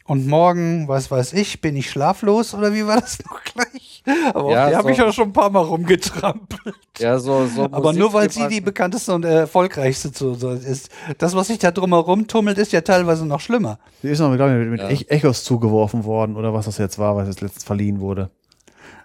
und 0.07 0.27
morgen, 0.27 0.89
was 0.89 1.11
weiß 1.13 1.35
ich, 1.35 1.61
bin 1.61 1.77
ich 1.77 1.89
schlaflos 1.89 2.53
oder 2.53 2.75
wie 2.75 2.85
war 2.85 3.01
das 3.01 3.19
noch 3.31 3.43
gleich? 3.45 3.90
Aber 4.35 4.51
Ja, 4.51 4.65
auf 4.65 4.71
die 4.71 4.77
habe 4.77 4.89
so- 4.89 4.95
ich 4.95 5.03
auch 5.03 5.13
schon 5.13 5.29
ein 5.29 5.33
paar 5.33 5.51
Mal 5.51 5.61
rumgetrampelt. 5.61 6.75
ja, 6.99 7.19
so, 7.19 7.47
so 7.47 7.65
Aber 7.65 7.81
Musik, 7.81 7.99
nur 8.01 8.13
weil 8.13 8.31
sie 8.31 8.49
die 8.49 8.61
bekannteste 8.61 9.13
und 9.15 9.25
äh, 9.25 9.41
erfolgreichste 9.41 10.11
zu, 10.13 10.35
so 10.35 10.51
ist. 10.51 10.89
Das, 11.19 11.35
was 11.35 11.49
sich 11.49 11.59
da 11.59 11.71
drumherum 11.71 12.27
tummelt, 12.27 12.59
ist 12.59 12.73
ja 12.73 12.81
teilweise 12.81 13.27
noch 13.27 13.41
schlimmer. 13.41 13.79
Die 14.03 14.09
ist 14.09 14.21
noch, 14.21 14.35
glaube 14.35 14.63
ich, 14.63 14.69
mit 14.69 14.81
Ja. 14.81 14.89
Ech- 14.89 15.09
Echos 15.11 15.45
zugeworfen 15.45 16.05
worden 16.05 16.37
oder 16.37 16.55
was 16.55 16.65
das 16.67 16.79
jetzt 16.79 16.99
war, 16.99 17.17
was 17.17 17.29
jetzt 17.29 17.41
letztens 17.41 17.65
verliehen 17.65 18.01
wurde. 18.01 18.31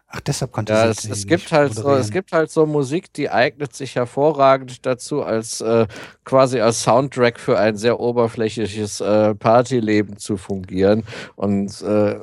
Ach, 0.08 0.22
deshalb 0.22 0.54
konnte 0.54 0.72
Ja, 0.72 0.84
sie 0.86 0.92
es, 0.92 0.98
es 1.00 1.10
nicht 1.10 1.28
gibt 1.28 1.52
halt 1.52 1.74
so, 1.74 1.94
es 1.96 2.10
gibt 2.10 2.32
halt 2.32 2.50
so 2.50 2.66
Musik, 2.66 3.12
die 3.12 3.30
eignet 3.30 3.76
sich 3.76 3.96
hervorragend 3.96 4.86
dazu, 4.86 5.24
als 5.24 5.60
äh, 5.60 5.88
quasi 6.24 6.62
als 6.62 6.84
Soundtrack 6.84 7.38
für 7.40 7.60
ein 7.60 7.76
sehr 7.76 8.00
oberflächliches 8.00 9.02
äh, 9.02 9.36
Partyleben 9.36 10.16
zu 10.18 10.38
fungieren. 10.38 11.04
Und 11.36 11.82
äh, 11.82 12.18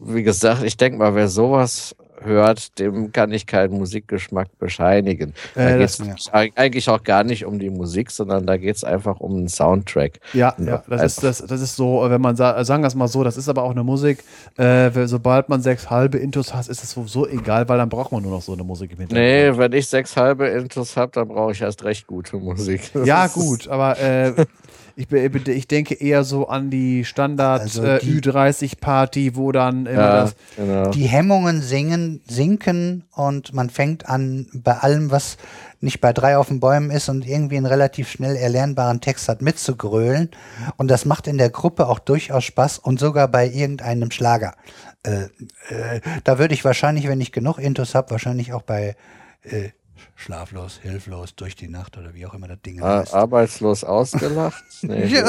wie 0.00 0.22
gesagt, 0.22 0.62
ich 0.62 0.76
denke 0.76 0.98
mal, 0.98 1.14
wer 1.16 1.26
sowas 1.28 1.96
hört, 2.24 2.78
dem 2.78 3.12
kann 3.12 3.32
ich 3.32 3.46
keinen 3.46 3.74
Musikgeschmack 3.78 4.48
bescheinigen. 4.58 5.34
Da 5.54 5.70
Äh, 5.70 5.78
geht 5.78 5.88
es 5.88 6.30
eigentlich 6.32 6.88
auch 6.88 7.02
gar 7.02 7.24
nicht 7.24 7.44
um 7.44 7.58
die 7.58 7.70
Musik, 7.70 8.10
sondern 8.10 8.46
da 8.46 8.56
geht 8.56 8.76
es 8.76 8.84
einfach 8.84 9.20
um 9.20 9.36
einen 9.36 9.48
Soundtrack. 9.48 10.20
Ja, 10.32 10.54
Ja, 10.58 10.82
das, 10.88 11.02
ist, 11.02 11.22
das, 11.22 11.38
das 11.46 11.60
ist 11.60 11.76
so, 11.76 12.04
wenn 12.08 12.20
man 12.20 12.36
sa 12.36 12.62
sagen 12.64 12.82
wir 12.82 12.88
es 12.88 12.94
mal 12.94 13.08
so, 13.08 13.24
das 13.24 13.36
ist 13.36 13.48
aber 13.48 13.62
auch 13.62 13.70
eine 13.70 13.84
Musik, 13.84 14.22
äh, 14.56 14.90
sobald 15.06 15.48
man 15.48 15.62
sechs 15.62 15.90
halbe 15.90 16.18
Intus 16.18 16.54
hat, 16.54 16.68
ist 16.68 16.82
es 16.82 16.90
so 16.92 17.26
egal, 17.26 17.68
weil 17.68 17.78
dann 17.78 17.88
braucht 17.88 18.12
man 18.12 18.22
nur 18.22 18.32
noch 18.32 18.42
so 18.42 18.52
eine 18.52 18.64
Musik 18.64 18.92
im 18.92 18.98
Hintergrund. 18.98 19.26
Nee, 19.26 19.58
wenn 19.58 19.72
ich 19.72 19.88
sechs 19.88 20.16
halbe 20.16 20.48
Intus 20.48 20.96
habe, 20.96 21.12
dann 21.12 21.28
brauche 21.28 21.52
ich 21.52 21.60
erst 21.60 21.84
recht 21.84 22.06
gute 22.06 22.36
Musik. 22.36 22.90
Das 22.92 23.06
Ja, 23.06 23.26
gut, 23.26 23.68
aber 23.68 23.98
äh, 23.98 24.32
ich, 24.96 25.10
ich 25.12 25.68
denke 25.68 25.94
eher 25.94 26.24
so 26.24 26.48
an 26.48 26.70
die 26.70 27.04
Standard 27.04 27.62
Also 27.62 27.82
äh, 27.82 27.98
die- 28.00 28.20
Ü30-Party, 28.20 29.36
wo 29.36 29.52
dann 29.52 29.86
immer 29.86 30.00
Ja, 30.00 30.20
das. 30.22 30.34
genau. 30.56 30.90
die 30.90 31.04
Hemmungen 31.06 31.60
singen, 31.62 32.20
sinken 32.28 33.04
und 33.14 33.52
man 33.54 33.70
fängt 33.70 34.08
an, 34.08 34.46
bei 34.52 34.72
allem, 34.78 35.10
was 35.10 35.36
nicht 35.80 36.00
bei 36.00 36.12
drei 36.12 36.36
auf 36.36 36.48
den 36.48 36.60
Bäumen 36.60 36.90
ist 36.90 37.08
und 37.08 37.26
irgendwie 37.26 37.56
einen 37.56 37.66
relativ 37.66 38.08
schnell 38.08 38.36
erlernbaren 38.36 39.00
Text 39.00 39.28
hat, 39.28 39.42
mitzugrölen. 39.42 40.30
Und 40.76 40.88
das 40.90 41.04
macht 41.04 41.26
in 41.26 41.38
der 41.38 41.50
Gruppe 41.50 41.88
auch 41.88 41.98
durchaus 41.98 42.44
Spaß 42.44 42.78
und 42.78 43.00
sogar 43.00 43.26
bei 43.28 43.48
irgendeinem 43.48 44.10
Schlager. 44.12 44.54
Äh, 45.02 45.24
äh, 45.68 46.00
da 46.22 46.38
würde 46.38 46.54
ich 46.54 46.64
wahrscheinlich, 46.64 47.08
wenn 47.08 47.20
ich 47.20 47.32
genug 47.32 47.58
Intus 47.58 47.94
habe, 47.96 48.10
wahrscheinlich 48.12 48.52
auch 48.52 48.62
bei 48.62 48.94
äh, 49.42 49.70
Schlaflos, 50.14 50.78
Hilflos, 50.80 51.34
durch 51.34 51.56
die 51.56 51.68
Nacht 51.68 51.96
oder 51.98 52.14
wie 52.14 52.24
auch 52.26 52.34
immer 52.34 52.48
das 52.48 52.60
Ding 52.62 52.80
Ah, 52.82 53.00
heißt. 53.00 53.12
arbeitslos 53.14 53.82
ausgelacht? 53.84 54.62
Nee, 54.82 55.06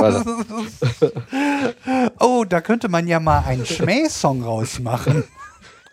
oh, 2.19 2.46
da 2.48 2.62
könnte 2.62 2.90
man 2.90 3.08
ja 3.08 3.19
mal 3.19 3.40
einen 3.46 3.66
Schmähsong 3.66 4.44
rausmachen. 4.44 5.24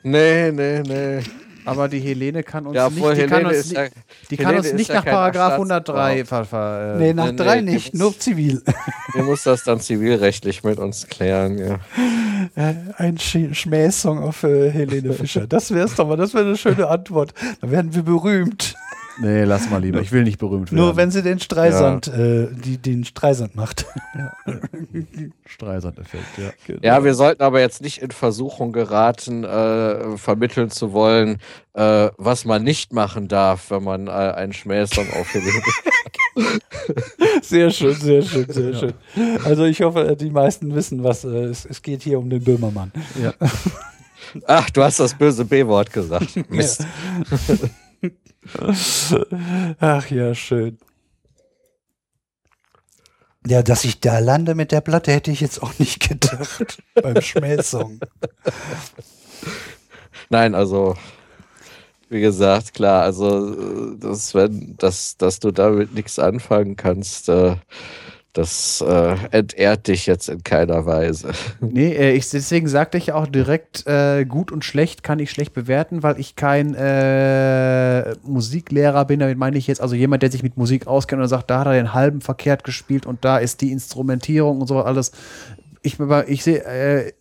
nee, 0.02 0.50
nee, 0.52 0.82
nee. 0.82 1.20
Aber 1.70 1.88
die 1.88 2.00
Helene 2.00 2.42
kann 2.42 2.66
uns 2.66 2.76
Ja, 2.76 2.88
nicht, 2.88 2.98
die 3.16 3.26
kann 3.26 3.46
uns, 3.46 3.56
ist 3.56 3.68
nicht, 3.68 3.76
ja, 3.78 3.86
die 4.30 4.36
kann 4.36 4.56
uns 4.56 4.72
nicht 4.72 4.92
nach 4.92 5.04
Paragraph 5.04 5.54
Staatsfrau. 5.54 5.94
103 5.94 6.24
ver, 6.24 6.44
ver, 6.44 6.94
äh, 6.94 6.98
Nee, 6.98 7.12
nach 7.14 7.30
nee, 7.30 7.36
drei 7.36 7.58
die 7.60 7.64
nicht, 7.72 7.94
muss- 7.94 8.00
nur 8.02 8.18
zivil. 8.18 8.62
Die 9.14 9.22
muss 9.22 9.42
das 9.42 9.64
dann 9.64 9.80
zivilrechtlich 9.80 10.62
mit 10.62 10.78
uns 10.78 11.06
klären, 11.08 11.58
ja. 11.58 11.78
Äh, 12.54 12.74
Ein 12.96 13.18
Sch 13.18 13.38
Schmähsong 13.52 14.18
auf 14.22 14.44
äh, 14.44 14.70
Helene 14.70 15.12
Fischer. 15.12 15.46
Das 15.48 15.72
wär's 15.74 15.94
doch 15.96 16.06
mal, 16.06 16.16
das 16.16 16.32
wäre 16.32 16.46
eine 16.46 16.56
schöne 16.56 16.86
Antwort. 16.88 17.34
Dann 17.60 17.70
werden 17.72 17.94
wir 17.94 18.02
berühmt. 18.02 18.74
Nee, 19.20 19.44
lass 19.44 19.68
mal 19.70 19.80
lieber. 19.80 20.00
Ich 20.00 20.12
will 20.12 20.22
nicht 20.24 20.38
berühmt 20.38 20.72
werden. 20.72 20.82
Nur 20.82 20.96
wenn 20.96 21.10
sie 21.10 21.22
den 21.22 21.38
Streisand, 21.40 22.08
äh, 22.08 22.48
die 22.52 22.78
den 22.78 23.04
Streisand 23.04 23.54
macht. 23.54 23.86
Streisand-Effekt, 25.46 26.24
ja. 26.38 26.74
Ja, 26.82 27.04
wir 27.04 27.14
sollten 27.14 27.42
aber 27.42 27.60
jetzt 27.60 27.82
nicht 27.82 27.98
in 27.98 28.10
Versuchung 28.10 28.72
geraten, 28.72 29.44
äh, 29.44 30.16
vermitteln 30.16 30.70
zu 30.70 30.92
wollen, 30.92 31.38
äh, 31.74 32.08
was 32.16 32.44
man 32.44 32.62
nicht 32.62 32.92
machen 32.92 33.28
darf, 33.28 33.70
wenn 33.70 33.84
man 33.84 34.06
äh, 34.06 34.10
einen 34.10 34.52
Schmähsong 34.52 35.06
aufhört. 35.10 35.44
Sehr 37.42 37.70
schön, 37.70 37.94
sehr 37.94 38.22
schön, 38.22 38.46
sehr 38.48 38.74
schön. 38.74 38.94
Also 39.44 39.64
ich 39.64 39.82
hoffe, 39.82 40.08
äh, 40.08 40.16
die 40.16 40.30
meisten 40.30 40.74
wissen, 40.74 41.02
was 41.02 41.24
äh, 41.24 41.44
es, 41.44 41.64
es 41.64 41.82
geht 41.82 42.02
hier 42.02 42.18
um 42.18 42.30
den 42.30 42.42
Böhmermann. 42.42 42.92
Ach, 44.46 44.70
du 44.70 44.82
hast 44.82 45.00
das 45.00 45.14
böse 45.14 45.44
B-Wort 45.44 45.92
gesagt. 45.92 46.28
Mist. 46.50 46.84
Ach 49.80 50.10
ja, 50.10 50.34
schön. 50.34 50.78
Ja, 53.46 53.62
dass 53.62 53.84
ich 53.84 54.00
da 54.00 54.18
lande 54.18 54.54
mit 54.54 54.70
der 54.70 54.80
Platte, 54.82 55.12
hätte 55.12 55.30
ich 55.30 55.40
jetzt 55.40 55.62
auch 55.62 55.78
nicht 55.78 56.08
gedacht. 56.08 56.82
beim 56.94 57.20
Schmähsong. 57.20 58.00
Nein, 60.28 60.54
also 60.54 60.96
wie 62.10 62.20
gesagt, 62.20 62.74
klar, 62.74 63.04
also 63.04 63.54
äh, 63.54 63.96
das, 63.98 64.34
wenn, 64.34 64.76
dass, 64.76 65.16
dass 65.16 65.38
du 65.38 65.52
damit 65.52 65.94
nichts 65.94 66.18
anfangen 66.18 66.76
kannst, 66.76 67.28
äh, 67.28 67.56
das 68.32 68.80
äh, 68.80 69.16
entehrt 69.32 69.88
dich 69.88 70.06
jetzt 70.06 70.28
in 70.28 70.44
keiner 70.44 70.86
Weise. 70.86 71.32
Nee, 71.60 71.92
äh, 71.92 72.12
ich, 72.12 72.30
deswegen 72.30 72.68
sagte 72.68 72.96
ich 72.96 73.12
auch 73.12 73.26
direkt, 73.26 73.86
äh, 73.86 74.24
gut 74.24 74.52
und 74.52 74.64
schlecht 74.64 75.02
kann 75.02 75.18
ich 75.18 75.30
schlecht 75.30 75.52
bewerten, 75.52 76.02
weil 76.02 76.20
ich 76.20 76.36
kein 76.36 76.74
äh, 76.74 78.14
Musiklehrer 78.22 79.04
bin. 79.04 79.20
Damit 79.20 79.36
meine 79.36 79.58
ich 79.58 79.66
jetzt 79.66 79.80
also 79.80 79.96
jemand, 79.96 80.22
der 80.22 80.30
sich 80.30 80.44
mit 80.44 80.56
Musik 80.56 80.86
auskennt 80.86 81.20
und 81.20 81.28
sagt, 81.28 81.50
da 81.50 81.60
hat 81.60 81.66
er 81.66 81.72
den 81.72 81.92
halben 81.92 82.20
verkehrt 82.20 82.62
gespielt 82.62 83.04
und 83.04 83.24
da 83.24 83.38
ist 83.38 83.62
die 83.62 83.72
Instrumentierung 83.72 84.60
und 84.60 84.66
so 84.68 84.80
alles. 84.80 85.10
Ich, 85.82 85.98
ich 86.26 86.44
sehe, 86.44 86.64
äh, 86.64 87.12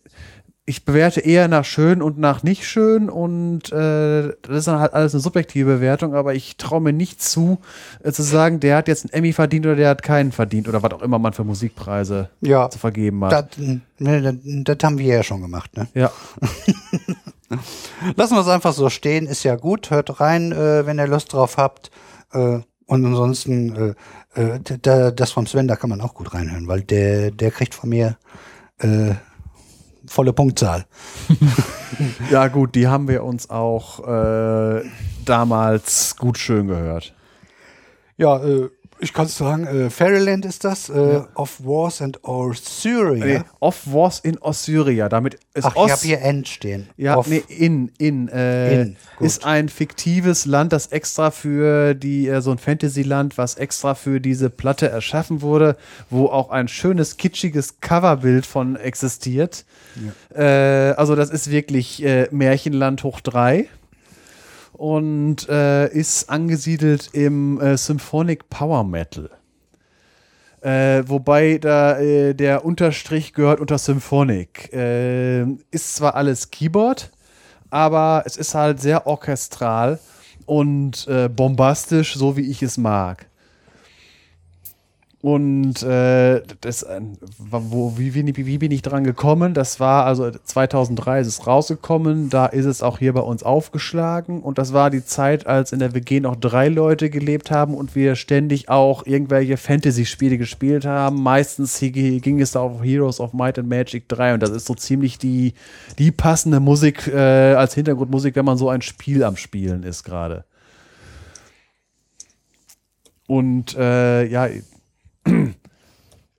ich 0.70 0.84
bewerte 0.84 1.20
eher 1.20 1.48
nach 1.48 1.64
schön 1.64 2.00
und 2.00 2.16
nach 2.18 2.44
nicht 2.44 2.64
schön 2.64 3.10
und 3.10 3.72
äh, 3.72 4.28
das 4.42 4.56
ist 4.58 4.68
dann 4.68 4.78
halt 4.78 4.94
alles 4.94 5.12
eine 5.12 5.20
subjektive 5.20 5.74
Bewertung, 5.74 6.14
aber 6.14 6.32
ich 6.34 6.56
traue 6.56 6.80
mir 6.80 6.92
nicht 6.92 7.20
zu, 7.20 7.58
äh, 8.04 8.12
zu 8.12 8.22
sagen, 8.22 8.60
der 8.60 8.76
hat 8.76 8.86
jetzt 8.86 9.04
einen 9.04 9.12
Emmy 9.12 9.32
verdient 9.32 9.66
oder 9.66 9.74
der 9.74 9.88
hat 9.88 10.04
keinen 10.04 10.30
verdient 10.30 10.68
oder 10.68 10.80
was 10.84 10.92
auch 10.92 11.02
immer 11.02 11.18
man 11.18 11.32
für 11.32 11.42
Musikpreise 11.42 12.30
Ja, 12.40 12.70
zu 12.70 12.78
vergeben 12.78 13.24
hat. 13.24 13.32
das, 13.32 13.58
ne, 13.98 14.22
das, 14.22 14.34
das 14.44 14.76
haben 14.84 14.98
wir 14.98 15.12
ja 15.16 15.22
schon 15.24 15.40
gemacht. 15.40 15.76
Ne? 15.76 15.88
ja. 15.94 16.12
Lassen 18.14 18.34
wir 18.36 18.40
es 18.40 18.48
einfach 18.48 18.72
so 18.72 18.88
stehen, 18.90 19.26
ist 19.26 19.42
ja 19.42 19.56
gut. 19.56 19.90
Hört 19.90 20.20
rein, 20.20 20.52
äh, 20.52 20.86
wenn 20.86 21.00
ihr 21.00 21.08
Lust 21.08 21.32
drauf 21.32 21.56
habt. 21.56 21.90
Äh, 22.32 22.60
und 22.86 23.04
ansonsten, 23.04 23.94
äh, 24.36 24.54
äh, 24.54 25.12
das 25.12 25.32
vom 25.32 25.48
Sven, 25.48 25.66
da 25.66 25.74
kann 25.74 25.90
man 25.90 26.00
auch 26.00 26.14
gut 26.14 26.32
reinhören, 26.32 26.68
weil 26.68 26.82
der, 26.82 27.32
der 27.32 27.50
kriegt 27.50 27.74
von 27.74 27.88
mir 27.88 28.16
äh, 28.78 29.14
volle 30.10 30.32
Punktzahl. 30.32 30.86
Ja, 32.30 32.48
gut, 32.48 32.76
die 32.76 32.86
haben 32.86 33.08
wir 33.08 33.24
uns 33.24 33.50
auch 33.50 34.06
äh, 34.06 34.82
damals 35.24 36.16
gut 36.16 36.38
schön 36.38 36.68
gehört. 36.68 37.14
Ja, 38.16 38.42
äh, 38.42 38.70
Ich 39.02 39.14
kann 39.14 39.26
sagen, 39.28 39.66
äh, 39.66 39.88
Fairyland 39.90 40.44
ist 40.44 40.62
das, 40.64 40.88
äh, 40.90 41.20
of 41.34 41.58
Wars 41.64 42.02
and 42.02 42.22
Ossyria. 42.22 43.24
Nee, 43.24 43.40
Of 43.60 43.80
Wars 43.86 44.20
in 44.20 44.36
Ossyria. 44.38 45.08
Damit 45.08 45.38
ist 45.54 45.64
Ach, 45.64 45.74
Os 45.76 45.86
ich 45.86 45.92
habe 45.92 46.02
hier 46.02 46.20
End 46.22 46.48
stehen. 46.48 46.88
Ja, 46.96 47.16
Of- 47.16 47.26
nee, 47.26 47.42
in, 47.48 47.90
in, 47.98 48.28
äh, 48.28 48.82
In, 48.82 48.96
ist 49.20 49.44
ein 49.46 49.68
fiktives 49.70 50.44
Land, 50.44 50.72
das 50.72 50.88
extra 50.88 51.30
für 51.30 51.94
die, 51.94 52.28
äh, 52.28 52.42
so 52.42 52.50
ein 52.50 52.58
Fantasyland, 52.58 53.38
was 53.38 53.54
extra 53.54 53.94
für 53.94 54.20
diese 54.20 54.50
Platte 54.50 54.88
erschaffen 54.90 55.40
wurde, 55.40 55.76
wo 56.10 56.26
auch 56.26 56.50
ein 56.50 56.68
schönes, 56.68 57.16
kitschiges 57.16 57.80
Coverbild 57.80 58.44
von 58.44 58.76
existiert. 58.76 59.64
Äh, 60.34 60.42
also 60.42 61.16
das 61.16 61.30
ist 61.30 61.50
wirklich 61.50 62.02
äh, 62.04 62.28
Märchenland 62.30 63.02
hoch 63.02 63.20
drei 63.20 63.66
und 64.80 65.46
äh, 65.50 65.92
ist 65.92 66.30
angesiedelt 66.30 67.10
im 67.12 67.60
äh, 67.60 67.76
Symphonic 67.76 68.48
Power 68.48 68.82
Metal. 68.82 69.28
Äh, 70.62 71.02
wobei 71.06 71.58
da 71.58 71.98
äh, 71.98 72.32
der 72.32 72.64
Unterstrich 72.64 73.34
gehört 73.34 73.60
unter 73.60 73.76
Symphonic. 73.76 74.72
Äh, 74.72 75.42
ist 75.70 75.96
zwar 75.96 76.14
alles 76.14 76.50
Keyboard, 76.50 77.10
aber 77.68 78.22
es 78.24 78.38
ist 78.38 78.54
halt 78.54 78.80
sehr 78.80 79.06
orchestral 79.06 79.98
und 80.46 81.06
äh, 81.08 81.28
bombastisch, 81.28 82.14
so 82.14 82.38
wie 82.38 82.50
ich 82.50 82.62
es 82.62 82.78
mag. 82.78 83.26
Und 85.22 85.82
äh, 85.82 86.40
das, 86.62 86.82
äh, 86.82 86.98
wo, 87.36 87.98
wie, 87.98 88.14
wie, 88.14 88.46
wie 88.46 88.56
bin 88.56 88.70
ich 88.70 88.80
dran 88.80 89.04
gekommen? 89.04 89.52
Das 89.52 89.78
war 89.78 90.06
also 90.06 90.30
2003 90.30 91.20
ist 91.20 91.26
es 91.26 91.46
rausgekommen. 91.46 92.30
Da 92.30 92.46
ist 92.46 92.64
es 92.64 92.82
auch 92.82 92.98
hier 92.98 93.12
bei 93.12 93.20
uns 93.20 93.42
aufgeschlagen. 93.42 94.40
Und 94.40 94.56
das 94.56 94.72
war 94.72 94.88
die 94.88 95.04
Zeit, 95.04 95.46
als 95.46 95.72
in 95.72 95.78
der 95.78 95.94
WG 95.94 96.20
noch 96.20 96.36
drei 96.36 96.68
Leute 96.68 97.10
gelebt 97.10 97.50
haben 97.50 97.74
und 97.74 97.94
wir 97.94 98.16
ständig 98.16 98.70
auch 98.70 99.04
irgendwelche 99.04 99.58
Fantasy-Spiele 99.58 100.38
gespielt 100.38 100.86
haben. 100.86 101.22
Meistens 101.22 101.78
ging 101.80 102.40
es 102.40 102.52
da 102.52 102.60
auf 102.60 102.82
Heroes 102.82 103.20
of 103.20 103.34
Might 103.34 103.58
and 103.58 103.68
Magic 103.68 104.08
3 104.08 104.34
und 104.34 104.42
das 104.42 104.50
ist 104.50 104.66
so 104.66 104.74
ziemlich 104.74 105.18
die, 105.18 105.52
die 105.98 106.12
passende 106.12 106.60
Musik 106.60 107.08
äh, 107.08 107.52
als 107.52 107.74
Hintergrundmusik, 107.74 108.36
wenn 108.36 108.46
man 108.46 108.56
so 108.56 108.70
ein 108.70 108.80
Spiel 108.80 109.22
am 109.22 109.36
Spielen 109.36 109.82
ist 109.82 110.02
gerade. 110.02 110.44
Und 113.26 113.76
äh, 113.76 114.24
ja, 114.26 114.48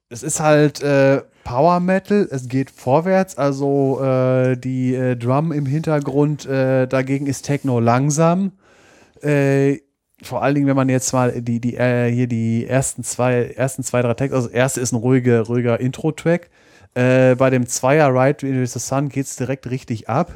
es 0.10 0.24
ist 0.24 0.40
halt 0.40 0.82
äh, 0.82 1.22
Power 1.44 1.80
Metal, 1.80 2.28
es 2.32 2.48
geht 2.48 2.70
vorwärts, 2.70 3.38
also 3.38 4.02
äh, 4.02 4.56
die 4.58 4.94
äh, 4.94 5.16
Drum 5.16 5.52
im 5.52 5.66
Hintergrund, 5.66 6.46
äh, 6.46 6.88
dagegen 6.88 7.28
ist 7.28 7.44
Techno 7.44 7.80
langsam. 7.80 8.52
Äh, 9.22 9.80
vor 10.24 10.44
allen 10.44 10.56
Dingen, 10.56 10.68
wenn 10.68 10.76
man 10.76 10.90
jetzt 10.90 11.14
mal 11.14 11.42
die, 11.42 11.60
die, 11.60 11.78
äh, 11.78 12.12
hier 12.12 12.28
die 12.28 12.68
ersten 12.68 13.04
zwei, 13.04 13.46
ersten 13.56 13.84
zwei, 13.84 14.02
drei 14.02 14.14
Tracks, 14.14 14.34
also 14.34 14.48
das 14.48 14.56
erste 14.56 14.82
ist 14.82 14.92
ein 14.92 14.98
ruhiger, 14.98 15.42
ruhiger 15.42 15.80
Intro-Track. 15.80 16.50
Bei 16.94 17.50
dem 17.50 17.68
Zweier 17.68 18.14
Ride 18.14 18.42
with 18.42 18.74
the 18.74 18.80
Sun 18.80 19.08
geht 19.08 19.26
es 19.26 19.38
direkt 19.38 19.70
richtig 19.72 20.10
ab. 20.10 20.34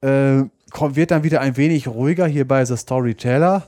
Kommt, 0.00 0.94
wird 0.94 1.10
dann 1.10 1.24
wieder 1.24 1.40
ein 1.40 1.56
wenig 1.56 1.88
ruhiger 1.88 2.28
hier 2.28 2.46
bei 2.46 2.64
The 2.64 2.76
Storyteller 2.76 3.64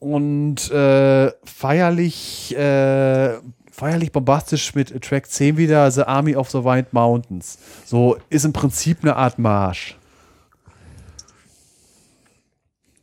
und 0.00 0.70
äh, 0.70 1.30
feierlich, 1.44 2.56
äh, 2.56 3.38
feierlich 3.70 4.10
bombastisch 4.10 4.74
mit 4.74 5.00
Track 5.02 5.26
10 5.30 5.56
wieder 5.56 5.90
The 5.90 6.02
Army 6.02 6.34
of 6.34 6.50
the 6.50 6.64
Wild 6.64 6.92
Mountains. 6.92 7.58
So 7.84 8.16
ist 8.30 8.44
im 8.44 8.52
Prinzip 8.52 8.98
eine 9.02 9.14
Art 9.14 9.38
Marsch. 9.38 9.96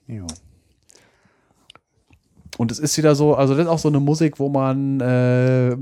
Jo. 0.07 0.25
Und 2.57 2.71
es 2.71 2.79
ist 2.79 2.97
wieder 2.97 3.13
so, 3.13 3.35
also 3.35 3.53
das 3.53 3.65
ist 3.65 3.69
auch 3.69 3.79
so 3.79 3.89
eine 3.89 3.99
Musik, 3.99 4.39
wo 4.39 4.49
man 4.49 4.99
äh, 4.99 5.77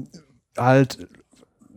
halt 0.58 1.08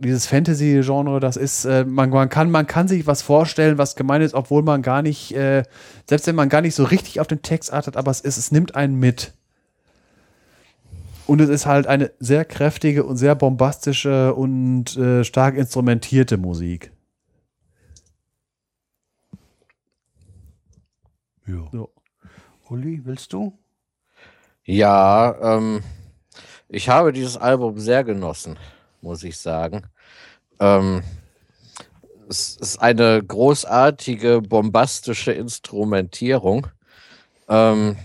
dieses 0.01 0.27
Fantasy-Genre, 0.27 1.21
das 1.21 1.37
ist, 1.37 1.65
äh, 1.65 1.85
man, 1.85 2.11
man, 2.11 2.29
kann, 2.29 2.51
man 2.51 2.67
kann 2.67 2.89
sich 2.89 3.07
was 3.07 3.23
vorstellen, 3.23 3.79
was 3.79 3.97
gemeint 3.97 4.25
ist, 4.25 4.35
obwohl 4.35 4.63
man 4.63 4.83
gar 4.83 5.03
nicht, 5.03 5.35
äh, 5.35 5.65
selbst 6.09 6.27
wenn 6.27 6.37
man 6.37 6.49
gar 6.49 6.61
nicht 6.61 6.75
so 6.75 6.85
richtig 6.85 7.21
auf 7.21 7.27
den 7.27 7.43
Text 7.43 7.73
achtet, 7.73 7.97
aber 7.97 8.11
es 8.11 8.21
ist, 8.21 8.37
es 8.37 8.53
nimmt 8.53 8.75
einen 8.75 8.99
mit. 8.99 9.35
Und 11.27 11.41
es 11.41 11.51
ist 11.51 11.67
halt 11.67 11.87
eine 11.87 12.11
sehr 12.19 12.45
kräftige 12.45 13.05
und 13.05 13.19
sehr 13.19 13.35
bombastische 13.35 14.35
und 14.35 14.97
äh, 14.97 15.25
stark 15.25 15.57
instrumentierte 15.57 16.39
Musik. 16.39 16.91
Jo. 21.47 21.69
So. 21.73 21.91
Uli, 22.69 23.03
willst 23.05 23.33
du? 23.33 23.59
Ja, 24.65 25.35
ähm, 25.57 25.83
ich 26.69 26.91
habe 26.91 27.13
dieses 27.13 27.39
Album 27.39 27.79
sehr 27.79 28.05
genossen, 28.05 28.59
muss 29.01 29.23
ich 29.23 29.39
sagen. 29.39 29.83
Ähm, 30.61 31.03
es 32.29 32.57
ist 32.57 32.81
eine 32.81 33.23
großartige, 33.23 34.43
bombastische 34.43 35.33
Instrumentierung. 35.33 36.67
Ähm, 37.49 37.97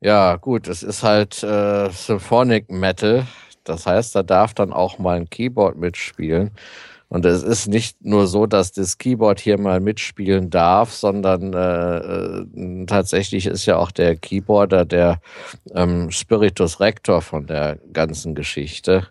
ja, 0.00 0.36
gut, 0.36 0.68
es 0.68 0.82
ist 0.82 1.02
halt 1.02 1.42
äh, 1.42 1.90
Symphonic 1.90 2.70
Metal. 2.70 3.26
Das 3.64 3.86
heißt, 3.86 4.14
da 4.14 4.22
darf 4.22 4.52
dann 4.52 4.72
auch 4.72 4.98
mal 4.98 5.16
ein 5.16 5.30
Keyboard 5.30 5.78
mitspielen. 5.78 6.50
Und 7.08 7.24
es 7.24 7.42
ist 7.42 7.68
nicht 7.68 8.04
nur 8.04 8.26
so, 8.26 8.46
dass 8.46 8.72
das 8.72 8.98
Keyboard 8.98 9.38
hier 9.38 9.58
mal 9.58 9.80
mitspielen 9.80 10.50
darf, 10.50 10.92
sondern 10.92 11.52
äh, 11.54 11.96
äh, 11.98 12.86
tatsächlich 12.86 13.46
ist 13.46 13.66
ja 13.66 13.76
auch 13.76 13.92
der 13.92 14.16
Keyboarder 14.16 14.84
der 14.84 15.20
ähm, 15.74 16.10
Spiritus 16.10 16.80
Rector 16.80 17.22
von 17.22 17.46
der 17.46 17.78
ganzen 17.92 18.34
Geschichte. 18.34 19.06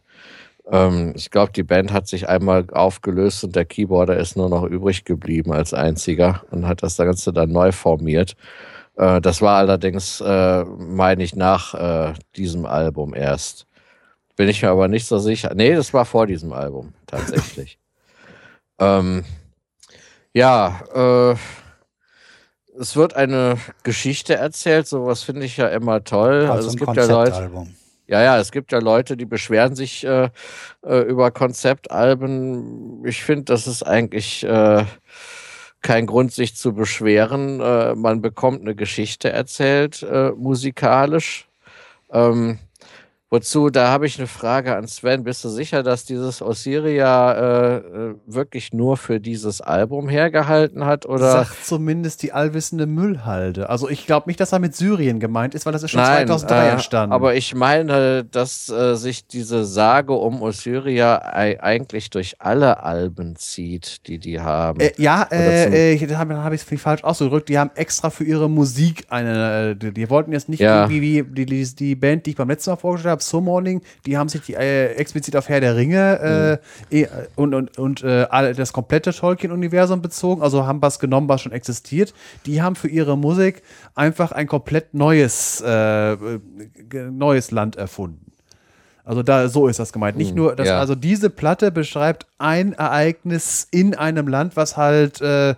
Ähm, 0.73 1.13
ich 1.15 1.29
glaube, 1.29 1.51
die 1.51 1.61
Band 1.61 1.93
hat 1.93 2.07
sich 2.07 2.27
einmal 2.27 2.65
aufgelöst 2.71 3.43
und 3.43 3.55
der 3.55 3.63
Keyboarder 3.63 4.17
ist 4.17 4.35
nur 4.35 4.49
noch 4.49 4.63
übrig 4.63 5.05
geblieben 5.05 5.53
als 5.53 5.71
einziger 5.71 6.43
und 6.49 6.67
hat 6.67 6.81
das 6.81 6.97
Ganze 6.97 7.31
dann 7.31 7.51
neu 7.51 7.71
formiert. 7.71 8.35
Äh, 8.97 9.21
das 9.21 9.41
war 9.43 9.57
allerdings, 9.59 10.19
äh, 10.19 10.65
meine 10.65 11.23
ich, 11.23 11.35
nach 11.35 11.75
äh, 11.75 12.13
diesem 12.35 12.65
Album 12.65 13.13
erst. 13.13 13.67
Bin 14.35 14.49
ich 14.49 14.63
mir 14.63 14.69
aber 14.69 14.87
nicht 14.87 15.05
so 15.05 15.19
sicher. 15.19 15.51
Nee, 15.53 15.75
das 15.75 15.93
war 15.93 16.05
vor 16.05 16.25
diesem 16.25 16.53
Album, 16.53 16.95
tatsächlich. 17.05 17.77
ähm, 18.79 19.25
ja, 20.33 20.81
äh, 20.95 21.35
es 22.79 22.95
wird 22.95 23.15
eine 23.15 23.57
Geschichte 23.83 24.33
erzählt, 24.33 24.87
sowas 24.87 25.21
finde 25.21 25.45
ich 25.45 25.57
ja 25.57 25.67
immer 25.67 26.03
toll. 26.03 26.47
Also, 26.49 26.69
es 26.69 26.73
ein 26.73 26.77
gibt 26.77 26.95
ja 26.95 27.05
Leute. 27.05 27.67
Ja, 28.07 28.21
ja, 28.21 28.37
es 28.37 28.51
gibt 28.51 28.71
ja 28.71 28.79
Leute, 28.79 29.15
die 29.17 29.25
beschweren 29.25 29.75
sich 29.75 30.03
äh, 30.05 30.29
äh, 30.85 30.99
über 31.01 31.31
Konzeptalben. 31.31 33.05
Ich 33.05 33.23
finde, 33.23 33.45
das 33.45 33.67
ist 33.67 33.83
eigentlich 33.83 34.43
äh, 34.43 34.85
kein 35.81 36.05
Grund, 36.05 36.33
sich 36.33 36.55
zu 36.55 36.73
beschweren. 36.73 37.59
Äh, 37.61 37.95
man 37.95 38.21
bekommt 38.21 38.61
eine 38.61 38.75
Geschichte 38.75 39.31
erzählt, 39.31 40.03
äh, 40.03 40.31
musikalisch. 40.31 41.47
Ähm, 42.11 42.59
wozu, 43.33 43.71
da 43.71 43.89
habe 43.89 44.05
ich 44.05 44.19
eine 44.19 44.27
Frage 44.27 44.75
an 44.75 44.87
Sven. 44.87 45.23
Bist 45.23 45.43
du 45.43 45.49
sicher, 45.49 45.81
dass 45.81 46.05
dieses 46.05 46.41
Osiria 46.41 47.33
äh, 47.33 47.75
äh, 47.77 48.15
wirklich 48.27 48.73
nur 48.73 48.95
für 48.95 49.19
dieses 49.19 49.59
Album 49.59 50.07
hergehalten 50.07 50.85
hat? 50.85 51.05
Oder? 51.07 51.31
Sagt 51.31 51.65
zumindest 51.65 52.21
die 52.21 52.31
allwissende 52.31 52.85
Müllhalde. 52.85 53.69
Also 53.69 53.89
ich 53.89 54.05
glaube 54.05 54.29
nicht, 54.29 54.39
dass 54.39 54.51
er 54.51 54.59
mit 54.59 54.75
Syrien 54.75 55.19
gemeint 55.19 55.55
ist, 55.55 55.65
weil 55.65 55.73
das 55.73 55.81
ist 55.81 55.91
schon 55.91 56.01
Nein, 56.01 56.27
2003 56.27 56.55
äh, 56.55 56.69
entstanden. 56.71 57.13
Aber 57.13 57.33
ich 57.35 57.55
meine, 57.55 58.23
dass 58.23 58.69
äh, 58.69 58.95
sich 58.95 59.25
diese 59.27 59.65
Sage 59.65 60.13
um 60.13 60.41
Osiria 60.43 61.19
ei- 61.33 61.59
eigentlich 61.61 62.11
durch 62.11 62.35
alle 62.39 62.83
Alben 62.83 63.35
zieht, 63.35 64.07
die 64.07 64.19
die 64.19 64.39
haben. 64.41 64.79
Äh, 64.79 64.91
ja, 64.97 65.27
äh, 65.31 65.93
äh, 65.95 66.05
da 66.07 66.19
habe 66.19 66.37
hab 66.43 66.53
ich 66.53 66.61
es 66.71 66.81
falsch 66.81 67.03
ausgedrückt. 67.03 67.49
Die 67.49 67.57
haben 67.57 67.71
extra 67.75 68.11
für 68.11 68.25
ihre 68.25 68.47
Musik 68.47 69.05
eine. 69.09 69.71
Äh, 69.71 69.75
die, 69.75 69.91
die 69.91 70.09
wollten 70.11 70.31
jetzt 70.33 70.49
nicht 70.49 70.59
Ja. 70.59 70.83
irgendwie 70.87 71.01
wie 71.01 71.23
die, 71.23 71.45
die, 71.47 71.75
die 71.75 71.95
Band, 71.95 72.27
die 72.27 72.31
ich 72.31 72.35
beim 72.35 72.49
letzten 72.49 72.69
Mal 72.69 72.75
vorgestellt 72.77 73.11
habe, 73.11 73.22
Summoning, 73.29 73.81
die 74.05 74.17
haben 74.17 74.29
sich 74.29 74.41
die, 74.41 74.53
äh, 74.53 74.93
explizit 74.93 75.35
auf 75.35 75.49
Herr 75.49 75.59
der 75.61 75.75
Ringe 75.75 76.59
äh, 76.91 77.01
eh, 77.01 77.07
und, 77.35 77.53
und, 77.53 77.77
und 77.77 78.03
äh, 78.03 78.27
das 78.53 78.73
komplette 78.73 79.11
Tolkien-Universum 79.13 80.01
bezogen. 80.01 80.41
Also 80.41 80.65
haben 80.65 80.81
was 80.81 80.99
genommen, 80.99 81.27
was 81.29 81.41
schon 81.41 81.51
existiert. 81.51 82.13
Die 82.45 82.61
haben 82.61 82.75
für 82.75 82.87
ihre 82.87 83.17
Musik 83.17 83.63
einfach 83.95 84.31
ein 84.31 84.47
komplett 84.47 84.93
neues, 84.93 85.61
äh, 85.61 86.15
neues 87.11 87.51
Land 87.51 87.75
erfunden. 87.75 88.31
Also 89.05 89.21
da 89.21 89.49
so 89.49 89.67
ist 89.67 89.79
das 89.79 89.91
gemeint. 89.91 90.15
Nicht 90.17 90.29
Hm, 90.29 90.35
nur, 90.37 90.55
dass, 90.55 90.67
ja. 90.67 90.79
also 90.79 90.95
diese 90.95 91.29
Platte 91.29 91.71
beschreibt 91.71 92.25
ein 92.37 92.71
Ereignis 92.71 93.67
in 93.69 93.95
einem 93.95 94.27
Land, 94.29 94.55
was 94.55 94.77
halt 94.77 95.19
äh, 95.21 95.55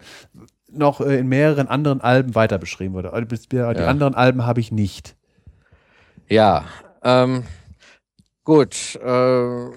noch 0.71 0.99
äh, 0.99 1.19
in 1.19 1.27
mehreren 1.27 1.67
anderen 1.67 2.01
Alben 2.01 2.33
weiter 2.33 2.57
beschrieben 2.57 2.95
wurde. 2.95 3.13
Also 3.13 3.27
bis- 3.27 3.47
Die 3.47 3.55
Ja. 3.57 3.69
anderen 3.69 4.15
Alben 4.15 4.45
habe 4.47 4.59
ich 4.61 4.71
nicht. 4.71 5.15
Ja, 6.27 6.65
ähm, 7.05 7.43
gut. 8.43 8.99
Äh, 9.01 9.69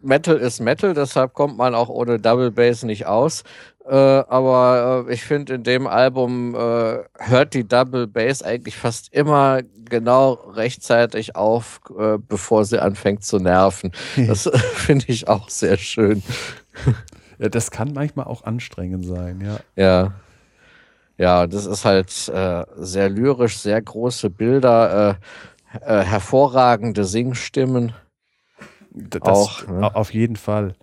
Metal 0.00 0.36
ist 0.36 0.60
Metal, 0.60 0.94
deshalb 0.94 1.34
kommt 1.34 1.56
man 1.56 1.74
auch 1.74 1.88
ohne 1.88 2.20
Double 2.20 2.52
Bass 2.52 2.84
nicht 2.84 3.06
aus. 3.06 3.42
Äh, 3.88 3.94
aber 3.94 5.06
äh, 5.08 5.12
ich 5.14 5.22
finde, 5.24 5.54
in 5.54 5.62
dem 5.64 5.86
Album 5.86 6.54
äh, 6.54 6.98
hört 7.18 7.54
die 7.54 7.66
Double 7.66 8.06
Bass 8.06 8.42
eigentlich 8.42 8.76
fast 8.76 9.12
immer 9.14 9.62
genau 9.88 10.32
rechtzeitig 10.32 11.36
auf, 11.36 11.80
äh, 11.98 12.18
bevor 12.18 12.64
sie 12.64 12.80
anfängt 12.82 13.24
zu 13.24 13.38
nerven. 13.38 13.92
Das 14.16 14.48
finde 14.74 15.06
ich 15.08 15.26
auch 15.26 15.48
sehr 15.48 15.78
schön. 15.78 16.22
Ja, 17.38 17.48
das 17.48 17.70
kann 17.70 17.92
manchmal 17.94 18.26
auch 18.26 18.44
anstrengend 18.44 19.06
sein, 19.06 19.40
ja. 19.40 19.60
Ja. 19.74 20.12
Ja, 21.16 21.46
das 21.48 21.66
ist 21.66 21.84
halt 21.84 22.28
äh, 22.28 22.64
sehr 22.76 23.08
lyrisch, 23.08 23.58
sehr 23.58 23.82
große 23.82 24.30
Bilder, 24.30 25.18
äh, 25.80 26.00
hervorragende 26.02 27.04
Singstimmen. 27.04 27.92
Das, 28.90 29.22
Auch, 29.22 29.66
ne? 29.66 29.82
au- 29.84 29.98
Auf 29.98 30.12
jeden 30.14 30.36
Fall. 30.36 30.74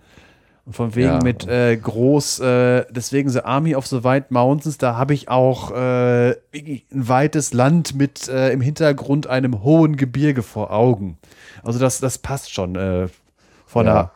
Und 0.64 0.72
von 0.74 0.94
wegen 0.96 1.06
Ja. 1.06 1.20
mit 1.22 1.46
äh, 1.46 1.76
groß, 1.76 2.40
äh, 2.40 2.86
deswegen 2.90 3.28
The 3.30 3.42
Army 3.42 3.76
of 3.76 3.86
the 3.86 4.02
White 4.02 4.26
Mountains, 4.30 4.78
da 4.78 4.96
habe 4.96 5.14
ich 5.14 5.28
auch 5.28 5.70
äh, 5.70 6.30
ein 6.52 6.82
weites 6.90 7.52
Land 7.52 7.94
mit 7.94 8.28
äh, 8.28 8.50
im 8.50 8.60
Hintergrund 8.60 9.28
einem 9.28 9.62
hohen 9.62 9.96
Gebirge 9.96 10.42
vor 10.42 10.72
Augen. 10.72 11.18
Also 11.62 11.78
das, 11.78 12.00
das 12.00 12.18
passt 12.18 12.52
schon 12.52 12.74
äh, 12.74 13.06
von 13.66 13.86
Ja. 13.86 13.92
der. 13.92 14.10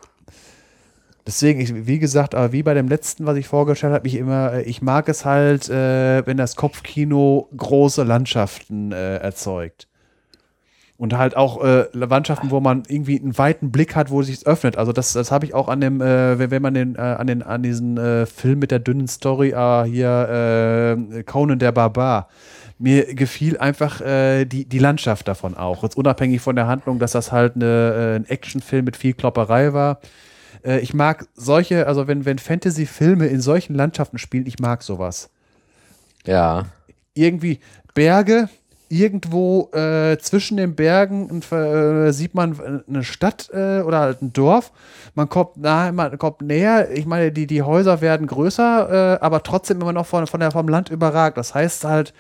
Deswegen, 1.27 1.61
ich, 1.61 1.87
wie 1.87 2.01
gesagt, 2.01 2.35
aber 2.35 2.51
wie 2.53 2.65
bei 2.65 2.75
dem 2.75 2.89
letzten, 2.89 3.27
was 3.27 3.37
ich 3.37 3.47
vorgestellt 3.47 3.93
habe, 3.93 4.09
ich 4.09 4.17
immer, 4.17 4.55
äh, 4.55 4.63
ich 4.63 4.83
mag 4.83 5.09
es 5.09 5.25
halt, 5.25 5.69
wenn 5.69 6.37
das 6.37 6.57
Kopfkino 6.57 7.49
große 7.57 8.03
Landschaften 8.03 8.91
erzeugt. 8.91 9.87
Und 11.01 11.17
halt 11.17 11.35
auch 11.35 11.65
äh, 11.65 11.87
Landschaften, 11.95 12.51
wo 12.51 12.61
man 12.61 12.83
irgendwie 12.87 13.19
einen 13.19 13.39
weiten 13.39 13.73
Blick 13.73 13.97
hat, 13.97 14.11
wo 14.11 14.21
sich 14.21 14.47
öffnet. 14.47 14.77
Also 14.77 14.93
das, 14.93 15.15
das 15.15 15.33
habe 15.33 15.47
ich 15.47 15.55
auch 15.55 15.69
an 15.69 15.81
dem, 15.81 16.03
äh, 16.03 16.39
wenn, 16.39 16.51
wenn 16.51 16.61
man 16.61 16.75
den, 16.75 16.95
äh, 16.95 16.99
an 16.99 17.27
den, 17.27 17.43
an 17.43 17.63
diesen 17.63 17.97
äh, 17.97 18.27
Film 18.27 18.59
mit 18.59 18.71
der 18.71 18.81
dünnen 18.81 19.09
Story, 19.09 19.49
äh, 19.53 19.85
hier 19.85 20.99
äh, 21.19 21.23
Conan 21.23 21.59
der 21.59 21.73
Barbar. 21.73 22.29
Mir 22.79 23.15
gefiel 23.15 23.57
einfach 23.57 24.03
äh, 24.03 24.45
die, 24.45 24.67
die 24.67 24.79
Landschaft 24.79 25.27
davon 25.27 25.57
auch. 25.57 25.83
Jetzt 25.85 25.97
unabhängig 25.97 26.43
von 26.43 26.55
der 26.55 26.67
Handlung, 26.67 26.99
dass 26.99 27.13
das 27.13 27.33
halt 27.33 27.57
eine, 27.57 27.65
äh, 27.65 28.17
ein 28.17 28.29
Actionfilm 28.29 28.85
mit 28.85 28.95
viel 28.99 29.15
Klopperei 29.15 29.73
war. 29.73 30.01
Äh, 30.63 30.81
ich 30.81 30.93
mag 30.93 31.25
solche, 31.35 31.87
also 31.87 32.09
wenn, 32.09 32.27
wenn 32.27 32.39
Fantasy-Filme 32.39 33.27
in 33.27 33.41
solchen 33.41 33.75
Landschaften 33.75 34.19
spielen, 34.19 34.45
ich 34.47 34.59
mag 34.59 34.83
sowas 34.83 35.31
Ja. 36.27 36.67
irgendwie 37.15 37.61
Berge, 37.95 38.51
irgendwo 38.91 39.71
äh, 39.73 40.19
zwischen 40.19 40.57
den 40.57 40.75
Bergen 40.75 41.43
äh, 41.53 42.13
sieht 42.13 42.35
man 42.35 42.83
eine 42.89 43.05
Stadt 43.05 43.49
äh, 43.53 43.81
oder 43.81 44.01
halt 44.01 44.21
ein 44.21 44.33
Dorf. 44.33 44.73
Man 45.15 45.29
kommt, 45.29 45.57
nah, 45.57 45.93
man 45.93 46.19
kommt 46.19 46.43
näher. 46.43 46.91
Ich 46.91 47.07
meine, 47.07 47.31
die, 47.31 47.47
die 47.47 47.63
Häuser 47.63 48.01
werden 48.01 48.27
größer, 48.27 49.19
äh, 49.21 49.25
aber 49.25 49.45
trotzdem 49.45 49.81
immer 49.81 49.93
noch 49.93 50.07
von, 50.07 50.27
von 50.27 50.41
der, 50.41 50.51
vom 50.51 50.69
Land 50.69 50.91
überragt. 50.91 51.39
Das 51.39 51.55
heißt 51.55 51.85
halt, 51.85 52.13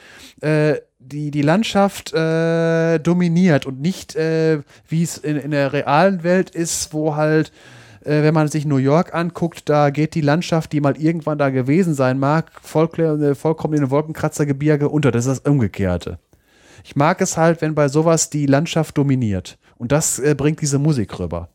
äh, 0.42 0.76
die, 1.00 1.32
die 1.32 1.42
Landschaft 1.42 2.12
äh, 2.12 2.98
dominiert 3.00 3.66
und 3.66 3.80
nicht, 3.80 4.14
äh, 4.14 4.60
wie 4.86 5.02
es 5.02 5.18
in, 5.18 5.36
in 5.36 5.50
der 5.50 5.72
realen 5.72 6.22
Welt 6.22 6.50
ist, 6.50 6.94
wo 6.94 7.16
halt 7.16 7.50
äh, 8.04 8.22
wenn 8.22 8.32
man 8.32 8.46
sich 8.46 8.64
New 8.64 8.76
York 8.76 9.12
anguckt, 9.12 9.68
da 9.68 9.90
geht 9.90 10.14
die 10.14 10.20
Landschaft, 10.20 10.72
die 10.72 10.80
mal 10.80 10.96
irgendwann 10.96 11.36
da 11.36 11.50
gewesen 11.50 11.94
sein 11.94 12.18
mag, 12.18 12.52
äh, 12.62 13.34
vollkommen 13.34 13.74
in 13.74 13.80
den 13.80 13.90
Wolkenkratzergebirge 13.90 14.88
unter. 14.88 15.10
Das 15.10 15.26
ist 15.26 15.44
das 15.44 15.50
Umgekehrte. 15.50 16.18
Ich 16.84 16.96
mag 16.96 17.20
es 17.20 17.36
halt, 17.36 17.60
wenn 17.62 17.74
bei 17.74 17.88
sowas 17.88 18.30
die 18.30 18.46
Landschaft 18.46 18.96
dominiert. 18.98 19.58
Und 19.76 19.92
das 19.92 20.18
äh, 20.18 20.34
bringt 20.34 20.60
diese 20.60 20.78
Musik 20.78 21.18
rüber. 21.18 21.48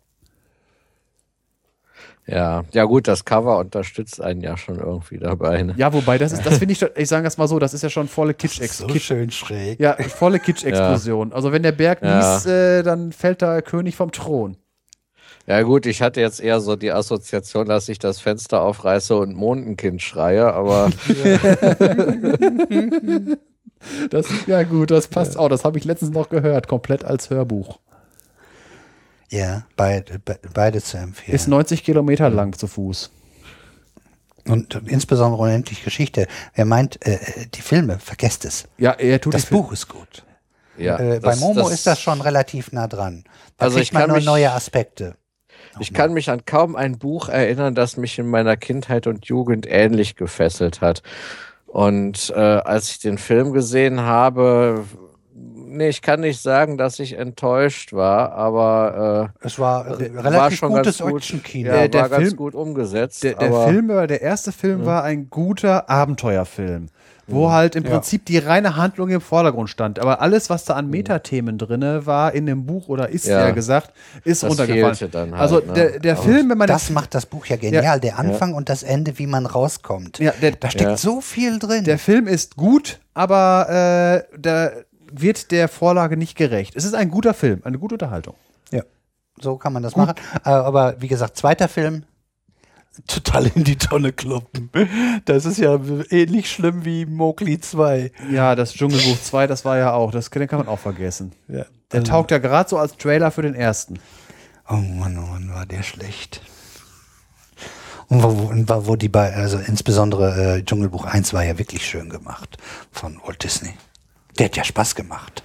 Ja. 2.27 2.63
Ja, 2.71 2.85
gut, 2.85 3.07
das 3.07 3.23
Cover 3.23 3.59
unterstützt 3.59 4.19
einen 4.19 4.41
ja 4.41 4.57
schon 4.57 4.79
irgendwie 4.79 5.19
dabei. 5.19 5.61
Ne? 5.61 5.75
Ja, 5.77 5.93
wobei, 5.93 6.17
das 6.17 6.31
ist, 6.31 6.43
das 6.43 6.57
finde 6.57 6.71
ich, 6.71 6.79
schon- 6.79 6.89
ich 6.95 7.07
sage 7.07 7.23
das 7.23 7.37
mal 7.37 7.47
so, 7.47 7.59
das 7.59 7.75
ist 7.75 7.83
ja 7.83 7.89
schon 7.91 8.07
volle 8.07 8.33
Kitsch, 8.33 8.59
So 8.67 8.87
Kitsch 8.87 9.03
schön 9.03 9.29
schräg. 9.29 9.79
Ja, 9.79 9.93
volle 9.93 10.39
Kitsch-Explosion. 10.43 11.33
Also 11.33 11.51
wenn 11.51 11.61
der 11.61 11.71
Berg 11.73 12.01
Ja. 12.01 12.17
niest, 12.33 12.47
äh, 12.47 12.81
dann 12.81 13.11
fällt 13.11 13.41
der 13.43 13.61
König 13.61 13.95
vom 13.95 14.11
Thron. 14.11 14.57
Ja, 15.45 15.61
gut, 15.61 15.85
ich 15.85 16.01
hatte 16.01 16.19
jetzt 16.21 16.39
eher 16.41 16.59
so 16.59 16.75
die 16.75 16.91
Assoziation, 16.91 17.67
dass 17.67 17.87
ich 17.89 17.99
das 17.99 18.19
Fenster 18.19 18.63
aufreiße 18.63 19.15
und 19.15 19.35
Mondenkind 19.35 20.01
schreie, 20.01 20.51
aber 20.51 20.89
Das, 24.09 24.25
ja 24.47 24.63
gut, 24.63 24.89
das 24.91 25.07
passt 25.07 25.37
auch. 25.37 25.49
Das 25.49 25.63
habe 25.63 25.77
ich 25.77 25.85
letztens 25.85 26.11
noch 26.11 26.29
gehört, 26.29 26.67
komplett 26.67 27.03
als 27.05 27.29
Hörbuch. 27.29 27.79
Ja, 29.29 29.65
beide, 29.75 30.19
be- 30.19 30.39
beide 30.53 30.81
zu 30.81 30.97
empfehlen. 30.97 31.35
Ist 31.35 31.47
90 31.47 31.83
Kilometer 31.83 32.29
lang 32.29 32.53
zu 32.57 32.67
Fuß. 32.67 33.11
Und 34.47 34.75
insbesondere 34.85 35.41
unendlich 35.41 35.83
Geschichte. 35.83 36.27
Wer 36.53 36.65
meint, 36.65 37.03
äh, 37.05 37.17
die 37.55 37.61
Filme, 37.61 37.97
vergesst 37.99 38.45
es. 38.45 38.65
Ja, 38.77 38.91
er 38.91 39.19
tut 39.19 39.33
Das 39.33 39.47
Buch 39.47 39.71
ist 39.71 39.87
gut. 39.87 40.23
ja. 40.77 40.97
äh, 40.99 41.19
bei 41.19 41.31
das- 41.31 41.39
Momo 41.39 41.67
ist 41.69 41.87
das 41.87 41.99
schon 41.99 42.21
relativ 42.21 42.71
nah 42.71 42.87
dran. 42.87 43.23
Da 43.57 43.65
Also 43.65 43.77
kriegt 43.77 43.87
ich 43.87 43.93
man 43.93 44.01
kann 44.01 44.09
nur 44.09 44.17
mich- 44.17 44.25
neue 44.25 44.51
Aspekte. 44.51 45.15
Ich 45.79 45.93
kann 45.93 46.13
mich 46.13 46.29
an 46.29 46.45
kaum 46.45 46.75
ein 46.77 46.99
Buch 46.99 47.27
erinnern, 47.27 47.75
das 47.75 47.97
mich 47.97 48.17
in 48.19 48.27
meiner 48.27 48.55
Kindheit 48.55 49.07
und 49.07 49.25
Jugend 49.25 49.65
ähnlich 49.67 50.15
gefesselt 50.15 50.79
hat. 50.79 51.01
Und 51.75 52.31
äh, 52.33 52.39
als 52.39 52.89
ich 52.91 52.99
den 52.99 53.17
Film 53.17 53.51
gesehen 53.51 53.99
habe, 53.99 54.85
nee, 55.33 55.89
ich 55.89 56.01
kann 56.01 56.21
nicht 56.21 56.41
sagen, 56.41 56.77
dass 56.77 56.99
ich 56.99 57.17
enttäuscht 57.17 57.91
war, 57.91 58.31
aber 58.31 59.33
Es 59.41 59.59
war 59.59 59.99
äh, 59.99 60.05
äh, 60.05 60.15
war 60.15 60.23
relativ 60.23 60.57
schon 60.59 60.69
gutes 60.71 60.99
ganz 60.99 61.11
gut. 61.11 61.21
Actionkino. 61.21 61.67
Ja, 61.67 61.75
Der- 61.79 61.87
der 61.89 62.01
war 62.03 62.09
ganz 62.11 62.23
Film- 62.27 62.37
gut 62.37 62.55
umgesetzt. 62.55 63.25
Der, 63.25 63.33
der 63.33 63.49
aber, 63.49 63.67
Film, 63.67 63.89
war- 63.89 64.07
der 64.07 64.21
erste 64.21 64.53
Film 64.53 64.85
war 64.85 65.03
ein 65.03 65.29
guter 65.29 65.89
Abenteuerfilm, 65.89 66.85
wo 67.27 67.51
halt 67.51 67.75
im 67.75 67.83
Ja. 67.83 67.89
Prinzip 67.91 68.25
die 68.25 68.37
reine 68.37 68.75
Handlung 68.75 69.09
im 69.09 69.21
Vordergrund 69.21 69.69
stand. 69.69 69.99
Aber 69.99 70.21
alles, 70.21 70.49
was 70.49 70.65
da 70.65 70.75
an 70.75 70.89
Metathemen 70.89 71.57
drinne 71.57 72.05
war 72.05 72.33
in 72.33 72.45
dem 72.45 72.65
Buch 72.65 72.87
oder 72.87 73.09
ist 73.09 73.25
Ja. 73.25 73.45
ja 73.47 73.51
gesagt, 73.51 73.93
ist 74.23 74.43
Das 74.43 74.49
runtergefallen. 74.49 74.95
halt, 74.95 75.33
also 75.33 75.59
ne? 75.59 75.73
der, 75.73 75.99
der 75.99 76.17
Film, 76.17 76.49
wenn 76.49 76.57
man 76.57 76.67
das 76.67 76.89
macht 76.89 77.15
das 77.15 77.25
Buch 77.25 77.45
ja 77.47 77.55
genial. 77.55 77.99
Der 77.99 78.19
Anfang 78.19 78.53
und 78.53 78.69
das 78.69 78.83
Ende, 78.83 79.17
wie 79.17 79.27
man 79.27 79.45
rauskommt. 79.45 80.19
ja, 80.19 80.31
der, 80.41 80.51
Da 80.51 80.69
steckt 80.69 80.89
Ja. 80.91 80.97
so 80.97 81.21
viel 81.21 81.59
drin. 81.59 81.83
der 81.83 81.97
Film 81.99 82.27
ist 82.27 82.55
gut, 82.55 82.99
aber 83.13 84.23
äh, 84.31 84.37
da 84.39 84.71
wird 85.11 85.51
der 85.51 85.67
Vorlage 85.67 86.17
nicht 86.17 86.35
gerecht. 86.37 86.75
Es 86.75 86.83
ist 86.85 86.93
ein 86.93 87.09
guter 87.09 87.33
Film, 87.33 87.61
eine 87.63 87.77
gute 87.79 87.95
Unterhaltung. 87.95 88.35
ja, 88.71 88.81
so 89.39 89.57
kann 89.57 89.73
man 89.73 89.81
das 89.83 89.95
machen. 89.95 90.15
Äh, 90.43 90.49
aber 90.49 90.95
wie 90.99 91.07
gesagt, 91.07 91.37
zweiter 91.37 91.67
Film, 91.67 92.03
total 93.07 93.47
in 93.47 93.63
die 93.63 93.77
Tonne 93.77 94.13
kloppen. 94.13 94.69
Das 95.25 95.45
ist 95.45 95.57
ja 95.57 95.79
ähnlich 96.09 96.49
schlimm 96.49 96.85
wie 96.85 97.05
Mowgli 97.05 97.59
2. 97.59 98.11
Ja, 98.31 98.55
das 98.55 98.73
Dschungelbuch 98.73 99.21
2, 99.21 99.47
das 99.47 99.65
war 99.65 99.77
ja 99.77 99.93
auch, 99.93 100.11
das 100.11 100.29
den 100.29 100.47
kann 100.47 100.59
man 100.59 100.67
auch 100.67 100.79
vergessen. 100.79 101.33
Ja. 101.47 101.65
Der 101.91 102.03
taugt 102.03 102.31
ja 102.31 102.39
gerade 102.39 102.69
so 102.69 102.77
als 102.77 102.97
Trailer 102.97 103.31
für 103.31 103.41
den 103.41 103.55
ersten. 103.55 103.99
Oh 104.67 104.73
Mann, 104.73 105.17
oh 105.17 105.27
Mann, 105.27 105.53
war 105.53 105.65
der 105.65 105.83
schlecht. 105.83 106.41
Und 108.07 108.23
und 108.23 108.69
wo 108.69 108.95
die 108.95 109.09
bei, 109.09 109.33
also 109.33 109.57
insbesondere 109.57 110.57
äh, 110.57 110.63
Dschungelbuch 110.63 111.05
1 111.05 111.33
war 111.33 111.43
ja 111.43 111.57
wirklich 111.57 111.85
schön 111.85 112.09
gemacht 112.09 112.57
von 112.91 113.19
Walt 113.25 113.43
Disney. 113.43 113.73
Der 114.37 114.45
hat 114.45 114.57
ja 114.57 114.63
Spaß 114.63 114.95
gemacht. 114.95 115.43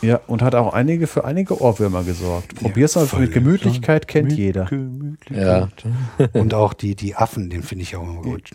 Ja, 0.00 0.20
und 0.26 0.42
hat 0.42 0.54
auch 0.54 0.72
einige 0.72 1.06
für 1.06 1.24
einige 1.24 1.60
Ohrwürmer 1.60 2.04
gesorgt. 2.04 2.54
Probier's 2.54 2.94
mal 2.94 3.06
voll 3.06 3.20
mit 3.20 3.32
Gemütlichkeit, 3.32 4.06
kennt 4.06 4.32
jeder. 4.32 4.68
ja. 5.30 5.68
Und 6.34 6.54
auch 6.54 6.72
die, 6.72 6.94
die 6.94 7.16
Affen, 7.16 7.50
den 7.50 7.62
finde 7.62 7.82
ich 7.82 7.96
auch 7.96 8.04
immer 8.04 8.22
gut. 8.22 8.50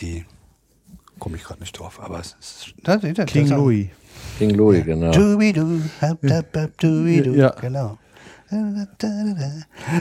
Die 0.00 0.24
komme 1.18 1.36
ich 1.36 1.44
gerade 1.44 1.60
nicht 1.60 1.78
drauf, 1.78 2.00
aber 2.00 2.18
es 2.18 2.36
ist. 2.40 2.74
Da, 2.82 2.96
da, 2.96 3.12
da, 3.12 3.24
King 3.24 3.48
Louis. 3.48 3.86
King 4.38 4.50
Louis, 4.50 4.84
genau. 4.84 5.12
Ja. 7.36 7.50
Genau. 7.60 7.98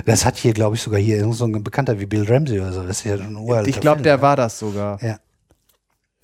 Das 0.06 0.26
hat 0.26 0.38
hier, 0.38 0.53
glaube 0.53 0.76
ich, 0.76 0.81
sogar 0.81 0.99
hier 0.99 1.17
irgend 1.17 1.35
so 1.35 1.46
ein 1.46 1.63
Bekannter 1.63 1.99
wie 1.99 2.06
Bill 2.06 2.26
Ramsey 2.28 2.60
oder 2.60 2.74
so. 2.74 2.81
Das 2.81 2.97
ist 2.97 3.06
ja 3.06 3.15
ein 3.15 3.38
Ich 3.65 3.79
glaube, 3.79 4.01
der 4.01 4.22
war 4.22 4.35
das 4.35 4.60
sogar. 4.60 5.01
Ja. 5.03 5.19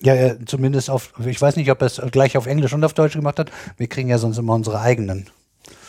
Ja, 0.02 0.14
ja, 0.14 0.34
zumindest 0.46 0.88
auf, 0.88 1.12
ich 1.26 1.40
weiß 1.40 1.56
nicht, 1.56 1.70
ob 1.70 1.80
er 1.82 1.86
es 1.86 2.00
gleich 2.10 2.36
auf 2.36 2.46
Englisch 2.46 2.72
und 2.72 2.82
auf 2.84 2.94
Deutsch 2.94 3.14
gemacht 3.14 3.38
hat. 3.38 3.50
Wir 3.76 3.86
kriegen 3.86 4.08
ja 4.08 4.16
sonst 4.18 4.38
immer 4.38 4.54
unsere 4.54 4.80
eigenen. 4.80 5.26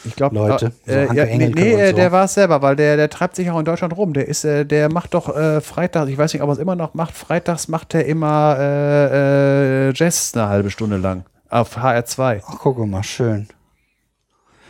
Ich 0.04 0.16
glaube, 0.16 0.36
Leute, 0.36 0.72
so 0.86 0.92
äh, 0.92 1.14
ja, 1.16 1.26
nee, 1.26 1.50
nee 1.50 1.74
äh, 1.74 1.90
so. 1.92 1.96
der 1.96 2.12
war 2.12 2.26
es 2.26 2.34
selber, 2.34 2.62
weil 2.62 2.76
der, 2.76 2.98
der 2.98 3.10
treibt 3.10 3.36
sich 3.36 3.50
auch 3.52 3.60
in 3.60 3.66
Deutschland 3.66 3.96
rum. 3.96 4.14
Der 4.14 4.28
ist, 4.28 4.44
äh, 4.44 4.66
der 4.66 4.92
macht 4.92 5.14
doch 5.14 5.36
äh, 5.36 5.62
Freitag, 5.62 6.10
ich 6.10 6.18
weiß 6.18 6.34
nicht, 6.34 6.42
ob 6.42 6.50
er 6.50 6.54
es 6.54 6.60
immer 6.60 6.76
noch 6.76 6.94
macht. 6.94 7.14
Freitags 7.14 7.68
macht 7.68 7.94
er 7.94 8.06
immer 8.06 8.58
äh, 8.60 9.90
äh, 9.90 9.94
Jazz 9.94 10.32
eine 10.34 10.50
halbe 10.50 10.72
Stunde 10.72 10.98
lang 10.98 11.24
auf 11.50 11.78
HR2. 11.78 12.42
Ach, 12.46 12.58
guck 12.60 12.86
mal, 12.88 13.04
schön. 13.04 13.48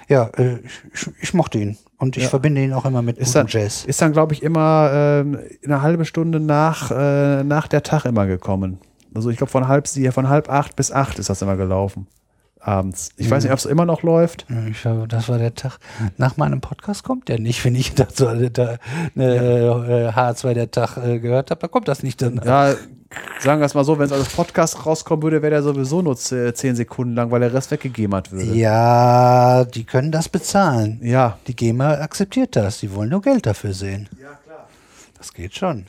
Ja, 0.07 0.29
äh, 0.37 0.57
ich, 0.93 1.09
ich 1.21 1.33
mochte 1.33 1.57
ihn. 1.57 1.77
Und 1.97 2.17
ich 2.17 2.23
Ja. 2.23 2.29
verbinde 2.29 2.61
ihn 2.61 2.73
auch 2.73 2.85
immer 2.85 3.01
mit 3.01 3.17
Ist 3.17 3.35
dann, 3.35 3.47
Jazz. 3.47 3.85
ist 3.85 4.01
dann 4.01 4.11
glaube 4.11 4.33
ich, 4.33 4.43
immer 4.43 4.89
ähm, 4.91 5.39
eine 5.63 5.81
halbe 5.81 6.03
Stunde 6.03 6.39
nach, 6.39 6.91
äh, 6.91 7.43
nach 7.43 7.67
der 7.67 7.83
Tag 7.83 8.05
immer 8.05 8.25
gekommen. 8.27 8.79
Also 9.13 9.29
ich 9.29 9.37
glaube, 9.37 9.51
von 9.51 9.67
halb, 9.67 9.87
sie- 9.87 10.09
von 10.11 10.29
halb 10.29 10.49
acht 10.49 10.75
bis 10.75 10.91
acht 10.91 11.19
ist 11.19 11.29
das 11.29 11.41
immer 11.41 11.57
gelaufen. 11.57 12.07
abends. 12.63 13.09
Ich 13.17 13.27
weiß 13.31 13.43
nicht, 13.43 13.51
ob 13.51 13.57
es 13.57 13.65
immer 13.65 13.85
noch 13.85 14.03
läuft. 14.03 14.45
Ich 14.69 14.81
glaube, 14.83 15.07
das 15.07 15.27
war 15.29 15.39
der 15.39 15.55
Tag. 15.55 15.79
Nach 16.17 16.37
meinem 16.37 16.61
Podcast 16.61 17.03
kommt 17.03 17.27
der 17.27 17.39
nicht. 17.39 17.65
Wenn 17.65 17.73
ich 17.73 17.95
dazu 17.95 18.27
eine, 18.27 18.51
eine 19.15 19.35
äh, 19.35 20.09
H2 20.15 20.53
der 20.53 20.69
Tag 20.69 20.97
äh, 20.97 21.17
gehört 21.19 21.49
habe, 21.49 21.59
dann 21.59 21.71
kommt 21.71 21.87
das 21.87 22.03
nicht 22.03 22.21
dann. 22.21 22.39
Ja, 22.45 22.75
sagen 23.39 23.59
wir 23.61 23.65
es 23.65 23.73
mal 23.73 23.83
so, 23.83 23.97
wenn 23.97 24.05
es 24.05 24.11
als 24.11 24.29
Podcast 24.29 24.85
rauskommen 24.85 25.23
würde, 25.23 25.41
wäre 25.41 25.49
der 25.49 25.63
sowieso 25.63 26.03
nur 26.03 26.15
ze- 26.17 26.53
zehn 26.53 26.75
Sekunden 26.75 27.15
lang, 27.15 27.31
weil 27.31 27.39
der 27.39 27.51
Rest 27.51 27.71
weggegamert 27.71 28.31
würde. 28.31 28.53
Ja, 28.53 29.65
die 29.65 29.83
können 29.83 30.11
das 30.11 30.29
bezahlen. 30.29 30.99
Ja. 31.01 31.39
Die 31.47 31.55
GEMA 31.55 31.95
akzeptiert 31.95 32.55
das. 32.55 32.79
Die 32.79 32.93
wollen 32.93 33.09
nur 33.09 33.23
Geld 33.23 33.47
dafür 33.47 33.73
sehen. 33.73 34.07
Ja, 34.21 34.29
klar. 34.45 34.67
Das 35.17 35.33
geht 35.33 35.55
schon. 35.55 35.87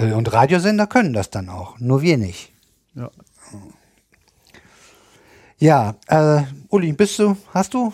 Und 0.00 0.32
Radiosender 0.32 0.86
können 0.86 1.12
das 1.12 1.30
dann 1.30 1.48
auch. 1.48 1.78
Nur 1.78 2.02
wir 2.02 2.16
nicht. 2.18 2.52
Ja. 2.94 3.10
Ja, 5.58 5.94
äh, 6.08 6.42
Uli, 6.70 6.92
bist 6.92 7.18
du, 7.18 7.36
hast 7.52 7.74
du, 7.74 7.92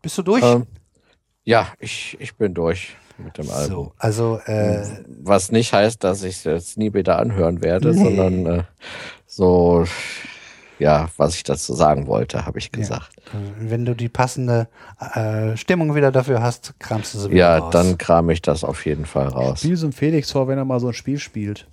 bist 0.00 0.16
du 0.18 0.22
durch? 0.22 0.42
Ähm, 0.44 0.66
ja, 1.44 1.66
ich, 1.80 2.16
ich 2.20 2.36
bin 2.36 2.54
durch 2.54 2.94
mit 3.18 3.36
dem 3.36 3.50
Album. 3.50 3.68
so, 3.68 3.92
also, 3.98 4.38
äh, 4.46 4.86
Was 5.22 5.50
nicht 5.50 5.72
heißt, 5.72 6.04
dass 6.04 6.22
ich 6.22 6.36
es 6.36 6.44
jetzt 6.44 6.78
nie 6.78 6.94
wieder 6.94 7.18
anhören 7.18 7.62
werde, 7.62 7.92
Nee. 7.92 8.02
sondern 8.04 8.46
äh, 8.46 8.62
so, 9.26 9.84
ja, 10.82 11.08
was 11.16 11.34
ich 11.34 11.42
dazu 11.44 11.72
sagen 11.74 12.06
wollte, 12.06 12.44
habe 12.44 12.58
ich 12.58 12.70
gesagt. 12.72 13.10
wenn 13.58 13.84
du 13.86 13.94
die 13.94 14.08
passende 14.08 14.68
äh, 15.14 15.56
Stimmung 15.56 15.94
wieder 15.94 16.12
dafür 16.12 16.42
hast, 16.42 16.74
kramst 16.78 17.14
du 17.14 17.18
sie 17.20 17.30
wieder 17.30 17.38
Ja, 17.38 17.56
raus. 17.58 17.72
dann 17.72 17.96
kram 17.98 18.28
ich 18.30 18.42
das 18.42 18.64
auf 18.64 18.84
jeden 18.84 19.06
Fall 19.06 19.28
raus. 19.28 19.60
Spiel 19.60 19.76
so 19.76 19.86
ein 19.86 19.92
Felix 19.92 20.30
vor, 20.32 20.48
wenn 20.48 20.58
er 20.58 20.64
mal 20.64 20.80
so 20.80 20.88
ein 20.88 20.94
Spiel 20.94 21.18
spielt. 21.18 21.66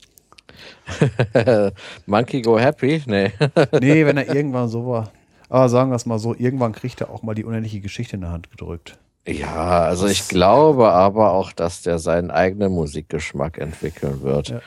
Monkey 2.06 2.42
Go 2.42 2.60
Happy? 2.60 3.02
Nee. 3.06 3.32
Nee, 3.80 4.06
wenn 4.06 4.18
er 4.18 4.28
irgendwann 4.36 4.70
so 4.70 4.86
war. 4.88 5.12
Aber 5.50 5.68
sagen 5.70 5.90
wir 5.92 5.96
es 5.96 6.06
mal 6.06 6.20
so, 6.20 6.36
irgendwann 6.36 6.74
kriegt 6.74 7.02
er 7.02 7.10
auch 7.10 7.24
mal 7.24 7.34
die 7.36 7.44
unendliche 7.44 7.80
Geschichte 7.82 8.16
in 8.16 8.22
der 8.22 8.32
Hand 8.32 8.52
gedrückt. 8.52 8.98
ja, 9.28 9.82
also 9.82 10.08
ich 10.08 10.28
glaube 10.28 10.90
aber 10.92 11.32
auch, 11.34 11.52
dass 11.52 11.82
der 11.82 11.98
seinen 12.00 12.30
eigenen 12.32 12.72
Musikgeschmack 12.72 13.58
entwickeln 13.58 14.22
wird. 14.22 14.50
Ja. 14.50 14.62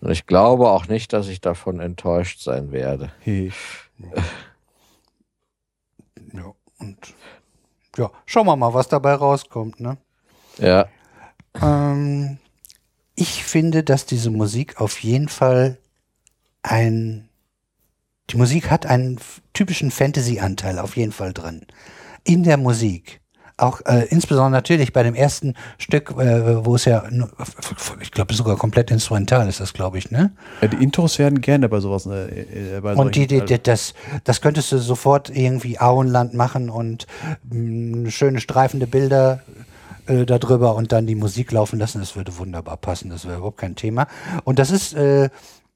Und 0.00 0.10
ich 0.12 0.26
glaube 0.26 0.68
auch 0.68 0.86
nicht, 0.86 1.12
dass 1.12 1.26
ich 1.28 1.40
davon 1.40 1.80
enttäuscht 1.80 2.40
sein 2.40 2.70
werde. 2.70 3.10
Hey. 3.20 3.50
Ja, 6.32 6.54
und 6.78 7.14
ja, 7.96 8.10
schauen 8.26 8.46
wir 8.46 8.56
mal, 8.56 8.74
was 8.74 8.88
dabei 8.88 9.14
rauskommt, 9.14 9.80
ne? 9.80 9.98
Ja, 10.58 10.88
Ähm, 11.60 12.38
ich 13.14 13.44
finde, 13.44 13.82
dass 13.82 14.06
diese 14.06 14.30
Musik 14.30 14.80
auf 14.80 15.00
jeden 15.00 15.28
Fall 15.28 15.78
ein, 16.62 17.28
die 18.30 18.36
Musik 18.36 18.70
hat 18.70 18.86
einen 18.86 19.18
typischen 19.52 19.90
Fantasy-Anteil 19.90 20.78
auf 20.78 20.96
jeden 20.96 21.12
Fall 21.12 21.32
drin. 21.32 21.66
In 22.24 22.44
der 22.44 22.56
Musik. 22.56 23.20
Auch 23.58 23.80
äh, 23.86 24.06
insbesondere 24.08 24.52
natürlich 24.52 24.92
bei 24.92 25.02
dem 25.02 25.14
ersten 25.14 25.54
Stück, 25.78 26.12
äh, 26.12 26.64
wo 26.64 26.76
es 26.76 26.84
ja, 26.84 27.04
ich 28.00 28.12
glaube 28.12 28.32
sogar 28.32 28.56
komplett 28.56 28.90
instrumental 28.90 29.48
ist 29.48 29.58
das, 29.60 29.72
glaube 29.72 29.98
ich, 29.98 30.10
ne? 30.12 30.32
Ja, 30.62 30.68
die 30.68 30.82
Intros 30.82 31.18
werden 31.18 31.40
gerne 31.40 31.68
bei 31.68 31.80
sowas. 31.80 32.06
Äh, 32.06 32.76
äh, 32.76 32.80
bei 32.80 32.94
Und 32.94 33.16
die, 33.16 33.26
die, 33.26 33.44
die, 33.44 33.60
das, 33.60 33.94
das 34.22 34.40
könntest 34.40 34.70
du 34.70 34.78
sofort 34.78 35.28
irgendwie 35.28 35.80
Auenland 35.80 36.34
machen 36.34 36.70
und 36.70 37.06
mh, 37.50 38.10
schöne 38.10 38.40
streifende 38.40 38.86
Bilder 38.86 39.42
äh, 40.06 40.24
darüber 40.24 40.76
und 40.76 40.92
dann 40.92 41.06
die 41.08 41.16
Musik 41.16 41.50
laufen 41.50 41.80
lassen. 41.80 41.98
Das 41.98 42.14
würde 42.14 42.38
wunderbar 42.38 42.76
passen. 42.76 43.10
Das 43.10 43.24
wäre 43.26 43.38
überhaupt 43.38 43.58
kein 43.58 43.74
Thema. 43.74 44.06
Und 44.44 44.60
das 44.60 44.70
ist 44.70 44.94
äh, 44.94 45.30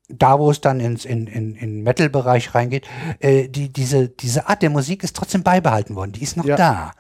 da, 0.08 0.38
wo 0.38 0.50
es 0.50 0.60
dann 0.60 0.78
ins 0.78 1.04
in, 1.04 1.26
in, 1.26 1.56
in 1.56 1.82
Metal-Bereich 1.82 2.54
reingeht. 2.54 2.86
Äh, 3.18 3.48
die, 3.48 3.72
diese, 3.72 4.08
diese 4.08 4.48
Art 4.48 4.62
der 4.62 4.70
Musik 4.70 5.02
ist 5.02 5.16
trotzdem 5.16 5.42
beibehalten 5.42 5.97
worden. 5.97 6.12
Die 6.12 6.22
ist 6.22 6.36
noch 6.36 6.44
Ja. 6.44 6.56
da. 6.56 6.92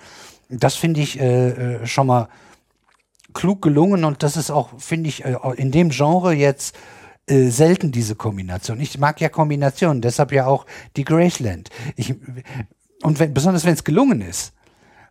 Das 0.52 0.74
finde 0.76 1.00
ich 1.00 1.18
äh, 1.18 1.48
äh, 1.48 1.86
schon 1.86 2.06
mal 2.06 2.28
klug 3.32 3.62
gelungen 3.62 4.04
und 4.04 4.22
das 4.22 4.36
ist 4.36 4.50
auch, 4.50 4.68
finde 4.78 5.08
ich, 5.08 5.24
äh, 5.24 5.36
in 5.56 5.70
dem 5.70 5.90
Genre 5.90 6.32
jetzt 6.34 6.76
äh, 7.26 7.48
selten 7.48 7.92
diese 7.92 8.14
Kombination. 8.14 8.80
Ich 8.80 8.98
mag 8.98 9.20
ja 9.20 9.28
Kombinationen, 9.28 10.02
deshalb 10.02 10.32
ja 10.32 10.46
auch 10.46 10.66
die 10.96 11.04
Graceland. 11.04 11.70
Ich, 11.96 12.14
und 13.02 13.18
wenn, 13.18 13.32
besonders 13.32 13.64
wenn 13.64 13.74
es 13.74 13.84
gelungen 13.84 14.20
ist. 14.20 14.52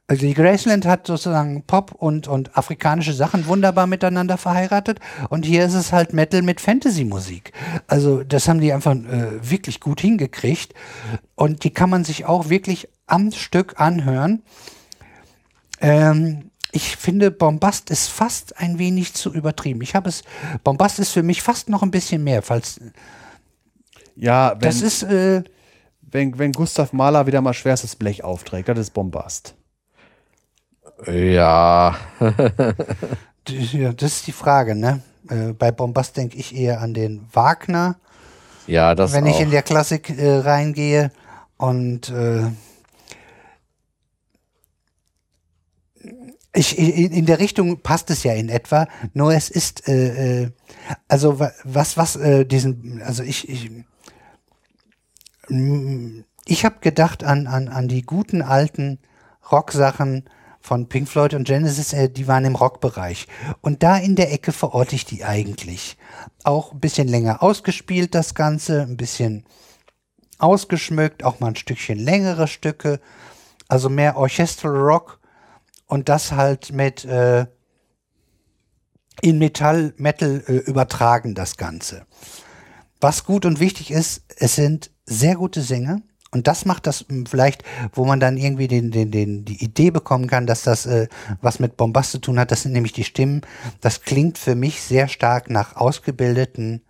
Also 0.07 0.25
die 0.25 0.33
Graceland 0.33 0.85
hat 0.85 1.07
sozusagen 1.07 1.63
Pop 1.63 1.93
und, 1.93 2.27
und 2.27 2.57
afrikanische 2.57 3.13
Sachen 3.13 3.45
wunderbar 3.45 3.87
miteinander 3.87 4.37
verheiratet 4.37 4.99
und 5.29 5.45
hier 5.45 5.63
ist 5.63 5.73
es 5.73 5.93
halt 5.93 6.11
Metal 6.11 6.41
mit 6.41 6.59
Fantasy-Musik. 6.59 7.53
Also 7.87 8.23
das 8.23 8.49
haben 8.49 8.59
die 8.59 8.73
einfach 8.73 8.93
äh, 8.93 9.49
wirklich 9.49 9.79
gut 9.79 10.01
hingekriegt 10.01 10.73
und 11.35 11.63
die 11.63 11.69
kann 11.69 11.89
man 11.89 12.03
sich 12.03 12.25
auch 12.25 12.49
wirklich 12.49 12.89
am 13.07 13.31
Stück 13.31 13.79
anhören. 13.79 14.43
Ähm, 15.81 16.51
ich 16.71 16.95
finde, 16.95 17.31
Bombast 17.31 17.89
ist 17.89 18.07
fast 18.07 18.57
ein 18.59 18.79
wenig 18.79 19.13
zu 19.13 19.33
übertrieben. 19.33 19.81
Ich 19.81 19.95
habe 19.95 20.09
es, 20.09 20.23
Bombast 20.63 20.99
ist 20.99 21.11
für 21.11 21.23
mich 21.23 21.41
fast 21.41 21.69
noch 21.69 21.83
ein 21.83 21.91
bisschen 21.91 22.23
mehr, 22.23 22.41
falls 22.41 22.79
Ja, 24.15 24.51
wenn, 24.51 24.59
das 24.61 24.81
ist, 24.81 25.03
äh, 25.03 25.43
wenn, 26.01 26.37
wenn 26.39 26.53
Gustav 26.53 26.93
Mahler 26.93 27.27
wieder 27.27 27.41
mal 27.41 27.53
schwerstes 27.53 27.95
Blech 27.95 28.23
aufträgt, 28.23 28.69
das 28.69 28.79
ist 28.79 28.93
Bombast. 28.93 29.55
ja, 31.07 31.95
das 33.43 34.13
ist 34.13 34.27
die 34.27 34.31
Frage, 34.31 34.75
ne? 34.75 35.01
Äh, 35.29 35.53
bei 35.53 35.71
Bombast 35.71 36.15
denke 36.15 36.37
ich 36.37 36.55
eher 36.55 36.81
an 36.81 36.93
den 36.93 37.27
Wagner, 37.33 37.95
ja, 38.67 38.95
das 38.95 39.13
wenn 39.13 39.25
auch. 39.25 39.29
ich 39.29 39.39
in 39.39 39.51
der 39.51 39.63
Klassik 39.63 40.09
äh, 40.09 40.37
reingehe 40.37 41.11
und 41.57 42.09
äh, 42.09 42.43
ich, 46.53 46.77
in, 46.77 47.25
der 47.25 47.39
Richtung 47.39 47.79
passt 47.81 48.09
es 48.09 48.23
ja 48.23 48.33
in 48.33 48.49
etwa, 48.49 48.87
nur 49.13 49.33
es 49.33 49.49
ist 49.49 49.87
äh, 49.87 50.43
äh, 50.43 50.51
also 51.07 51.39
wa- 51.39 51.51
was 51.63 51.97
was 51.97 52.15
äh, 52.17 52.45
diesen 52.45 53.01
also 53.03 53.23
ich 53.23 53.47
ich 53.47 53.71
ich 56.45 56.65
habe 56.65 56.75
gedacht 56.81 57.23
an 57.23 57.47
an 57.47 57.67
an 57.67 57.87
die 57.87 58.01
guten 58.01 58.41
alten 58.41 58.99
Rocksachen 59.51 60.25
von 60.61 60.87
Pink 60.87 61.09
Floyd 61.09 61.33
und 61.33 61.45
Genesis, 61.45 61.91
äh, 61.93 62.07
die 62.09 62.27
waren 62.27 62.45
im 62.45 62.55
Rockbereich. 62.55 63.27
Und 63.61 63.81
da 63.81 63.97
in 63.97 64.15
der 64.15 64.31
Ecke 64.31 64.51
verorte 64.51 64.95
ich 64.95 65.05
die 65.05 65.23
eigentlich. 65.25 65.97
Auch 66.43 66.73
ein 66.73 66.79
bisschen 66.79 67.07
länger 67.07 67.41
ausgespielt, 67.41 68.13
das 68.13 68.35
Ganze, 68.35 68.83
ein 68.83 68.95
bisschen 68.95 69.43
ausgeschmückt, 70.37 71.23
auch 71.23 71.39
mal 71.39 71.47
ein 71.47 71.55
Stückchen 71.55 71.97
längere 71.97 72.47
Stücke, 72.47 72.99
also 73.67 73.89
mehr 73.89 74.17
Orchestral 74.17 74.75
Rock 74.75 75.19
und 75.91 76.07
das 76.07 76.31
halt 76.31 76.71
mit 76.71 77.03
äh, 77.03 77.45
in 79.21 79.39
Metall, 79.39 79.93
Metal 79.97 80.41
äh, 80.47 80.53
übertragen, 80.53 81.35
das 81.35 81.57
Ganze. 81.57 82.05
Was 83.01 83.25
gut 83.25 83.45
und 83.45 83.59
wichtig 83.59 83.91
ist, 83.91 84.23
es 84.37 84.55
sind 84.55 84.89
sehr 85.05 85.35
gute 85.35 85.61
Sänger. 85.61 86.01
Und 86.31 86.47
das 86.47 86.63
macht 86.63 86.87
das 86.87 87.01
m, 87.09 87.25
vielleicht, 87.25 87.65
wo 87.91 88.05
man 88.05 88.21
dann 88.21 88.37
irgendwie 88.37 88.69
den, 88.69 88.91
den, 88.91 89.11
den, 89.11 89.43
die 89.43 89.61
Idee 89.61 89.91
bekommen 89.91 90.27
kann, 90.27 90.47
dass 90.47 90.63
das 90.63 90.85
äh, 90.85 91.09
was 91.41 91.59
mit 91.59 91.75
Bombast 91.75 92.11
zu 92.11 92.19
tun 92.19 92.39
hat. 92.39 92.51
Das 92.51 92.61
sind 92.61 92.71
nämlich 92.71 92.93
die 92.93 93.03
Stimmen. 93.03 93.41
Das 93.81 94.01
klingt 94.01 94.37
für 94.37 94.55
mich 94.55 94.81
sehr 94.81 95.09
stark 95.09 95.49
nach 95.49 95.75
ausgebildeten 95.75 96.83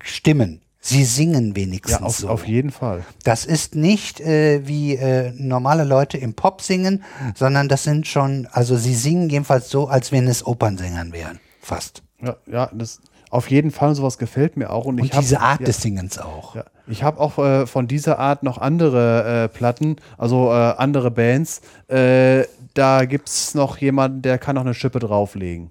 Stimmen. 0.00 0.60
Sie 0.80 1.04
singen 1.04 1.56
wenigstens 1.56 2.00
Ja, 2.00 2.06
auf, 2.06 2.16
so. 2.16 2.28
auf 2.28 2.46
jeden 2.46 2.70
Fall. 2.70 3.04
Das 3.24 3.44
ist 3.44 3.74
nicht 3.74 4.20
äh, 4.20 4.66
wie 4.66 4.94
äh, 4.94 5.32
normale 5.36 5.84
Leute 5.84 6.18
im 6.18 6.34
Pop 6.34 6.62
singen, 6.62 7.02
sondern 7.34 7.68
das 7.68 7.82
sind 7.82 8.06
schon, 8.06 8.46
also 8.52 8.76
sie 8.76 8.94
singen 8.94 9.28
jedenfalls 9.28 9.70
so, 9.70 9.88
als 9.88 10.12
wenn 10.12 10.28
es 10.28 10.46
Opernsängern 10.46 11.12
wären. 11.12 11.40
Fast. 11.60 12.02
Ja, 12.22 12.36
ja 12.46 12.70
das, 12.72 13.00
auf 13.30 13.50
jeden 13.50 13.70
Fall, 13.70 13.94
sowas 13.94 14.18
gefällt 14.18 14.56
mir 14.56 14.70
auch. 14.70 14.84
Und, 14.84 15.00
Und 15.00 15.06
ich 15.06 15.12
hab, 15.12 15.20
diese 15.20 15.40
Art 15.40 15.60
ja, 15.60 15.66
des 15.66 15.82
Singens 15.82 16.18
auch. 16.18 16.54
Ja. 16.54 16.64
Ich 16.86 17.02
habe 17.02 17.20
auch 17.20 17.38
äh, 17.38 17.66
von 17.66 17.86
dieser 17.86 18.18
Art 18.18 18.42
noch 18.42 18.58
andere 18.58 19.44
äh, 19.44 19.48
Platten, 19.48 19.96
also 20.16 20.50
äh, 20.50 20.74
andere 20.78 21.10
Bands. 21.10 21.60
Äh, 21.88 22.44
da 22.74 23.04
gibt 23.04 23.28
es 23.28 23.54
noch 23.54 23.76
jemanden, 23.78 24.22
der 24.22 24.38
kann 24.38 24.54
noch 24.54 24.62
eine 24.62 24.74
Schippe 24.74 24.98
drauflegen. 24.98 25.70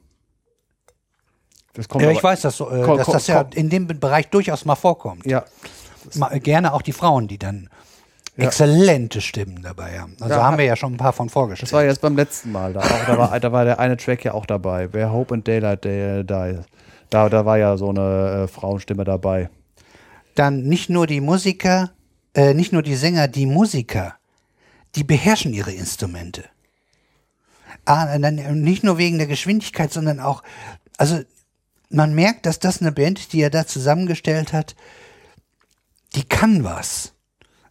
Das 1.78 1.88
kommt 1.88 2.02
Ja, 2.04 2.10
aber- 2.10 2.18
ich 2.18 2.24
weiß, 2.24 2.42
dass, 2.42 2.60
äh, 2.60 2.66
dass 2.98 3.08
das 3.08 3.28
ja 3.28 3.46
in 3.54 3.70
dem 3.70 3.88
Bereich 3.88 4.28
durchaus 4.30 4.66
mal 4.66 4.76
vorkommt. 4.76 5.26
Ja, 5.26 5.46
Ma, 6.16 6.30
gerne 6.38 6.74
auch 6.74 6.82
die 6.82 6.92
Frauen, 6.94 7.28
die 7.28 7.38
dann 7.38 7.70
Ja. 8.36 8.46
exzellente 8.46 9.22
Stimmen 9.22 9.62
dabei 9.62 10.00
haben. 10.00 10.16
Also 10.20 10.36
Ja, 10.36 10.44
haben 10.44 10.58
wir 10.58 10.66
ja 10.66 10.76
schon 10.76 10.94
ein 10.94 10.98
paar 10.98 11.14
von 11.14 11.30
vorgestellt. 11.30 11.70
das 11.70 11.74
war 11.74 11.84
jetzt 11.84 12.02
beim 12.02 12.16
letzten 12.16 12.52
Mal. 12.52 12.74
Da, 12.74 12.80
auch, 12.82 13.06
da, 13.06 13.18
war, 13.18 13.40
da 13.40 13.52
war 13.52 13.64
der 13.66 13.80
eine 13.80 13.96
Track 13.98 14.24
ja 14.26 14.34
auch 14.34 14.46
dabei. 14.46 14.92
Where 14.94 15.12
Hope 15.12 15.34
and 15.34 15.48
Daylight 15.48 15.86
Day 15.86 16.24
Die. 16.24 16.60
Da, 17.10 17.30
da 17.30 17.46
war 17.46 17.58
ja 17.58 17.78
so 17.78 17.90
eine 17.90 18.44
äh, 18.44 18.48
Frauenstimme 18.48 19.04
dabei. 19.06 19.50
Dann 20.36 20.64
nicht 20.64 20.90
nur 20.90 21.08
die 21.08 21.22
Musiker, 21.22 21.92
äh, 22.36 22.54
nicht 22.54 22.74
nur 22.74 22.82
die 22.84 22.96
Sänger, 22.96 23.28
die 23.28 23.46
Musiker, 23.46 24.16
die 24.96 25.04
beherrschen 25.04 25.54
ihre 25.54 25.72
Instrumente. 25.72 26.44
Ah, 27.86 28.18
dann 28.18 28.36
nicht 28.62 28.84
nur 28.84 28.98
wegen 28.98 29.18
der 29.18 29.28
Geschwindigkeit, 29.28 29.92
sondern 29.94 30.20
auch, 30.20 30.44
also 30.98 31.20
man 31.90 32.14
merkt, 32.14 32.46
dass 32.46 32.60
das 32.60 32.82
eine 32.82 32.92
Band, 32.92 33.34
die 33.34 33.42
er 33.42 33.50
da 33.50 33.66
zusammengestellt 33.66 34.54
hat, 34.54 34.76
die 36.16 36.24
kann 36.24 36.64
was. 36.64 37.14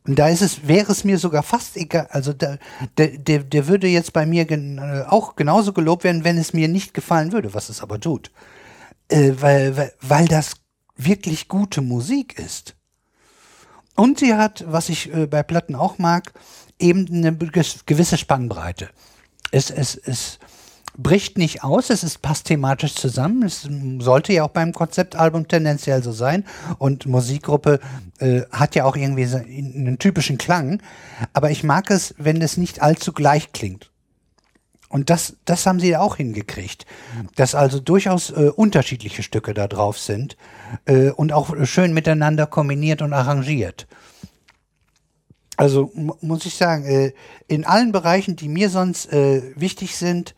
Und 0.06 0.18
da 0.18 0.28
ist 0.28 0.42
es, 0.42 0.68
wäre 0.68 0.92
es 0.92 1.02
mir 1.02 1.18
sogar 1.18 1.42
fast 1.42 1.76
egal, 1.76 2.06
also 2.10 2.32
der, 2.32 2.58
der, 2.97 3.18
der, 3.18 3.42
der 3.42 3.66
würde 3.66 3.88
jetzt 3.88 4.12
bei 4.12 4.24
mir 4.24 4.44
gen, 4.44 4.78
äh, 4.78 5.04
auch 5.08 5.34
genauso 5.34 5.72
gelobt 5.72 6.04
werden, 6.04 6.22
wenn 6.22 6.38
es 6.38 6.52
mir 6.52 6.68
nicht 6.68 6.94
gefallen 6.94 7.32
würde, 7.32 7.54
was 7.54 7.68
es 7.68 7.82
aber 7.82 7.99
tut. 7.99 8.31
Äh, 9.08 9.32
weil, 9.40 9.76
weil, 9.76 9.92
weil 10.00 10.28
das 10.28 10.54
wirklich 10.97 11.49
gute 11.49 11.81
Musik 11.81 12.38
ist. 12.38 12.76
Und 13.97 14.20
sie 14.20 14.34
hat, 14.34 14.65
was 14.68 14.88
ich 14.90 15.12
äh, 15.12 15.26
bei 15.26 15.42
Platten 15.42 15.74
auch 15.74 15.99
mag, 15.99 16.32
eben 16.78 17.06
eine 17.08 17.34
ge- 17.34 17.65
gewisse 17.86 18.16
Spannbreite. 18.16 18.90
Es, 19.50 19.70
es, 19.70 19.97
es 19.97 20.38
bricht 20.97 21.39
nicht 21.39 21.62
aus, 21.62 21.91
es 21.91 22.03
ist, 22.03 22.23
passt 22.23 22.47
thematisch 22.47 22.95
zusammen. 22.95 23.43
Es 23.43 23.69
sollte 24.01 24.33
ja 24.33 24.45
auch 24.45 24.51
beim 24.51 24.73
Konzeptalbum 24.73 25.47
tendenziell 25.47 26.03
so 26.03 26.12
sein. 26.12 26.45
Und 26.79 27.07
Musikgruppe 27.07 27.81
äh, 28.19 28.43
hat 28.51 28.75
ja 28.75 28.85
auch 28.85 28.97
irgendwie 28.97 29.27
so 29.27 29.37
einen 29.37 29.99
typischen 29.99 30.39
Klang. 30.39 30.83
Aber 31.33 31.51
ich 31.51 31.65
mag 31.65 31.91
es, 31.91 32.15
wenn 32.19 32.41
es 32.41 32.57
nicht 32.57 32.83
allzu 32.83 33.12
gleich 33.12 33.53
klingt. 33.53 33.91
Und 34.89 35.11
das, 35.11 35.37
das 35.45 35.67
haben 35.67 35.81
sie 35.81 35.97
auch 35.97 36.17
hingekriegt. 36.17 36.87
Dass 37.35 37.55
also 37.55 37.81
durchaus 37.81 38.31
äh, 38.31 38.51
unterschiedliche 38.55 39.23
Stücke 39.23 39.53
da 39.53 39.67
drauf 39.69 39.99
sind 39.99 40.37
äh, 40.87 41.11
und 41.11 41.33
auch 41.33 41.55
schön 41.67 41.93
miteinander 41.93 42.47
kombiniert 42.47 43.03
und 43.03 43.12
arrangiert. 43.12 43.87
Also 45.59 45.91
mu- 45.95 46.15
muss 46.21 46.47
ich 46.47 46.55
sagen, 46.55 46.85
äh, 46.85 47.12
in 47.49 47.65
allen 47.65 47.93
Bereichen, 47.93 48.37
die 48.37 48.49
mir 48.49 48.71
sonst 48.71 49.12
äh, 49.12 49.43
wichtig 49.57 49.97
sind, 49.97 50.35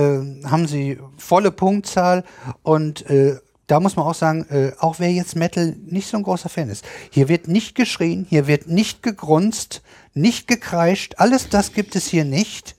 haben 0.00 0.66
sie 0.66 0.98
volle 1.18 1.50
Punktzahl 1.50 2.24
und 2.62 3.08
äh, 3.10 3.38
da 3.66 3.80
muss 3.80 3.96
man 3.96 4.06
auch 4.06 4.14
sagen, 4.14 4.46
äh, 4.50 4.72
auch 4.78 4.98
wer 4.98 5.10
jetzt 5.12 5.36
Metal 5.36 5.76
nicht 5.86 6.08
so 6.08 6.16
ein 6.16 6.22
großer 6.22 6.48
Fan 6.48 6.68
ist, 6.68 6.84
hier 7.10 7.28
wird 7.28 7.48
nicht 7.48 7.74
geschrien, 7.74 8.26
hier 8.28 8.46
wird 8.46 8.66
nicht 8.66 9.02
gegrunzt, 9.02 9.82
nicht 10.14 10.46
gekreischt, 10.46 11.14
alles 11.18 11.48
das 11.48 11.72
gibt 11.72 11.96
es 11.96 12.06
hier 12.06 12.24
nicht. 12.24 12.76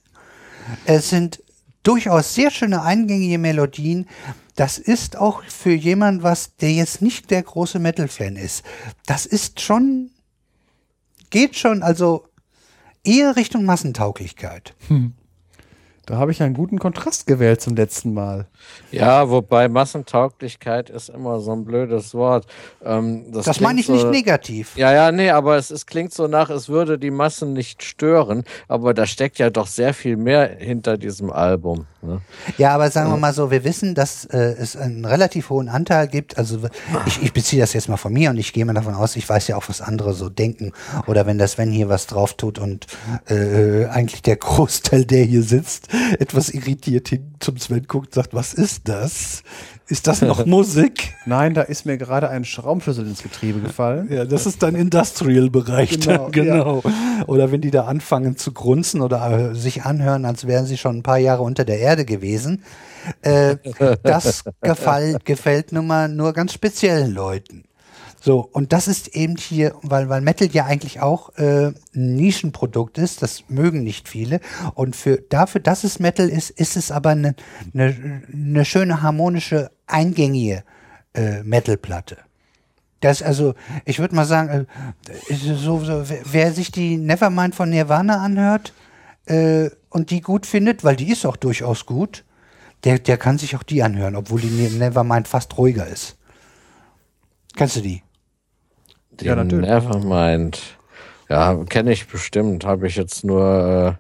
Es 0.86 1.10
sind 1.10 1.42
durchaus 1.84 2.36
sehr 2.36 2.52
schöne 2.52 2.82
eingängige 2.82 3.38
Melodien. 3.38 4.08
Das 4.56 4.78
ist 4.78 5.18
auch 5.18 5.44
für 5.44 5.74
jemand 5.74 6.24
was, 6.24 6.56
der 6.58 6.72
jetzt 6.72 7.02
nicht 7.02 7.32
der 7.32 7.44
große 7.44 7.80
Metal-Fan 7.80 8.36
ist. 8.36 8.64
Das 9.06 9.26
ist 9.26 9.62
schon, 9.62 10.12
geht 11.30 11.58
schon, 11.58 11.82
also 11.84 12.28
eher 13.04 13.36
Richtung 13.36 13.66
Massentauglichkeit. 13.66 14.76
Da 16.06 16.18
habe 16.18 16.32
ich 16.32 16.44
einen 16.44 16.54
guten 16.54 16.80
Kontrast 16.80 17.28
gewählt 17.28 17.62
zum 17.62 17.78
letzten 17.78 18.14
Mal. 18.14 18.46
Ja, 18.92 19.30
wobei 19.30 19.70
Massentauglichkeit 19.70 20.90
ist 20.90 21.08
immer 21.08 21.40
so 21.40 21.54
ein 21.54 21.64
blödes 21.64 22.14
Wort. 22.14 22.46
Ähm, 22.84 23.32
das 23.32 23.46
Das 23.46 23.62
meine 23.62 23.80
ich 23.80 23.86
klingt 23.86 24.00
nicht 24.00 24.08
so, 24.08 24.12
negativ. 24.12 24.76
Ja, 24.76 24.92
ja, 24.92 25.14
nee, 25.14 25.30
aber 25.30 25.56
es, 25.56 25.72
es 25.72 25.86
klingt 25.86 26.14
so 26.14 26.28
nach, 26.28 26.50
es 26.50 26.68
würde 26.68 27.00
die 27.00 27.12
Massen 27.12 27.54
nicht 27.54 27.84
stören, 27.84 28.44
aber 28.68 28.94
da 28.94 29.06
steckt 29.06 29.40
ja 29.40 29.50
doch 29.50 29.68
sehr 29.68 29.94
viel 29.94 30.18
mehr 30.18 30.58
hinter 30.58 30.98
diesem 30.98 31.32
Album. 31.32 31.86
Ne? 32.02 32.20
Ja, 32.58 32.76
aber 32.76 32.92
sagen 32.92 33.10
wir 33.10 33.18
mal 33.18 33.34
so, 33.34 33.50
wir 33.50 33.64
wissen, 33.64 33.96
dass 33.96 34.26
äh, 34.26 34.38
es 34.38 34.76
einen 34.76 35.06
relativ 35.06 35.50
hohen 35.50 35.70
Anteil 35.70 36.10
gibt. 36.10 36.38
Also 36.38 36.60
ich, 37.06 37.24
ich 37.24 37.32
beziehe 37.32 37.62
das 37.62 37.72
jetzt 37.72 37.88
mal 37.88 37.98
von 37.98 38.12
mir 38.12 38.30
und 38.30 38.38
ich 38.38 38.52
gehe 38.52 38.66
mal 38.66 38.74
davon 38.74 38.94
aus, 38.94 39.16
ich 39.16 39.28
weiß 39.28 39.48
ja 39.48 39.56
auch, 39.56 39.70
was 39.70 39.80
andere 39.80 40.14
so 40.14 40.28
denken. 40.28 40.74
Oder 41.08 41.26
wenn 41.26 41.38
das 41.38 41.54
Sven 41.54 41.72
hier 41.72 41.88
was 41.88 42.08
drauf 42.08 42.34
tut 42.34 42.60
und 42.60 42.88
äh, 43.30 43.86
eigentlich 43.86 44.22
der 44.22 44.36
Großteil, 44.44 45.06
der 45.06 45.24
hier 45.24 45.44
sitzt, 45.44 45.88
etwas 46.20 46.50
irritiert 46.50 47.10
hin 47.10 47.34
zum 47.40 47.58
Sven 47.58 47.86
guckt 47.88 48.08
und 48.08 48.14
sagt, 48.14 48.34
was 48.34 48.54
ist 48.54 48.88
das? 48.88 49.44
Ist 49.88 50.08
das 50.08 50.22
noch 50.22 50.46
Musik? 50.46 51.14
Nein, 51.26 51.54
da 51.54 51.62
ist 51.62 51.86
mir 51.86 51.98
gerade 51.98 52.30
ein 52.30 52.46
Schraubenschlüssel 52.46 53.06
ins 53.06 53.22
Getriebe 53.22 53.60
gefallen. 53.60 54.08
Ja, 54.12 54.26
das 54.26 54.46
ist 54.46 54.64
dann 54.64 54.76
Industrial-Bereich. 54.76 56.00
Genau, 56.00 56.30
Genau, 56.32 56.82
genau. 56.82 56.84
Oder 57.28 57.52
wenn 57.52 57.62
die 57.62 57.72
da 57.72 57.86
anfangen 57.86 58.38
zu 58.38 58.52
grunzen 58.54 59.02
oder 59.02 59.52
äh, 59.52 59.56
sich 59.56 59.84
anhören, 59.84 60.26
als 60.26 60.48
wären 60.48 60.66
sie 60.66 60.78
schon 60.78 60.98
ein 60.98 61.04
paar 61.04 61.18
Jahre 61.18 61.44
unter 61.44 61.66
der 61.66 61.80
Erde 61.80 62.06
gewesen. 62.06 62.64
Äh, 63.22 63.58
das 64.02 64.44
gefall, 64.62 65.18
gefällt 65.26 65.74
nun 65.74 65.88
mal 65.88 66.08
nur 66.08 66.34
ganz 66.34 66.54
speziellen 66.54 67.12
Leuten. 67.12 67.66
So, 68.26 68.40
und 68.40 68.72
das 68.72 68.88
ist 68.88 69.10
eben 69.10 69.36
hier, 69.36 69.76
weil, 69.82 70.08
weil 70.08 70.22
Metal 70.22 70.48
ja 70.48 70.64
eigentlich 70.64 71.02
auch 71.02 71.36
äh, 71.36 71.74
ein 71.94 72.16
Nischenprodukt 72.16 72.98
ist, 72.98 73.22
das 73.22 73.50
mögen 73.50 73.84
nicht 73.84 74.08
viele. 74.08 74.40
Und 74.76 74.96
für 74.96 75.18
dafür, 75.18 75.60
dass 75.60 75.84
es 75.84 76.00
Metal 76.00 76.30
ist, 76.30 76.50
ist 76.50 76.78
es 76.78 76.90
aber 76.90 77.10
eine 77.10 77.36
ne, 77.74 78.24
ne 78.30 78.64
schöne, 78.64 79.02
harmonische, 79.02 79.72
eingängige 79.88 80.64
äh, 81.14 81.44
Metal-Platte. 81.44 82.16
Das 83.02 83.22
also, 83.22 83.56
ich 83.84 84.00
würde 84.00 84.16
mal 84.16 84.24
sagen, 84.24 84.68
äh, 85.28 85.34
so, 85.34 85.84
so, 85.84 86.08
wer, 86.08 86.22
wer 86.24 86.54
sich 86.54 86.72
die 86.72 86.96
Nevermind 86.96 87.56
von 87.56 87.72
Nirvana 87.72 88.24
anhört 88.24 88.72
äh, 89.26 89.70
und 89.90 90.12
die 90.12 90.22
gut 90.22 90.46
findet, 90.46 90.86
weil 90.86 90.96
die 90.96 91.12
ist 91.12 91.26
auch 91.26 91.36
durchaus 91.36 91.86
gut, 91.86 92.24
der, 92.86 93.00
der 93.00 93.18
kann 93.18 93.38
sich 93.38 93.58
auch 93.58 93.64
die 93.64 93.84
anhören, 93.84 94.16
obwohl 94.16 94.40
die 94.40 94.48
Ne- 94.48 94.70
Nevermind 94.70 95.28
fast 95.28 95.58
ruhiger 95.58 95.86
ist. 95.86 96.16
Kennst 97.58 97.76
du 97.76 97.82
die? 97.82 98.02
Ja, 99.22 99.36
natürlich. 99.36 99.70
Nevermind. 99.70 100.62
Ja, 101.30 101.56
kenne 101.66 101.92
ich 101.92 102.08
bestimmt. 102.08 102.66
Habe 102.66 102.88
ich 102.88 102.96
jetzt 102.96 103.24
nur 103.24 103.98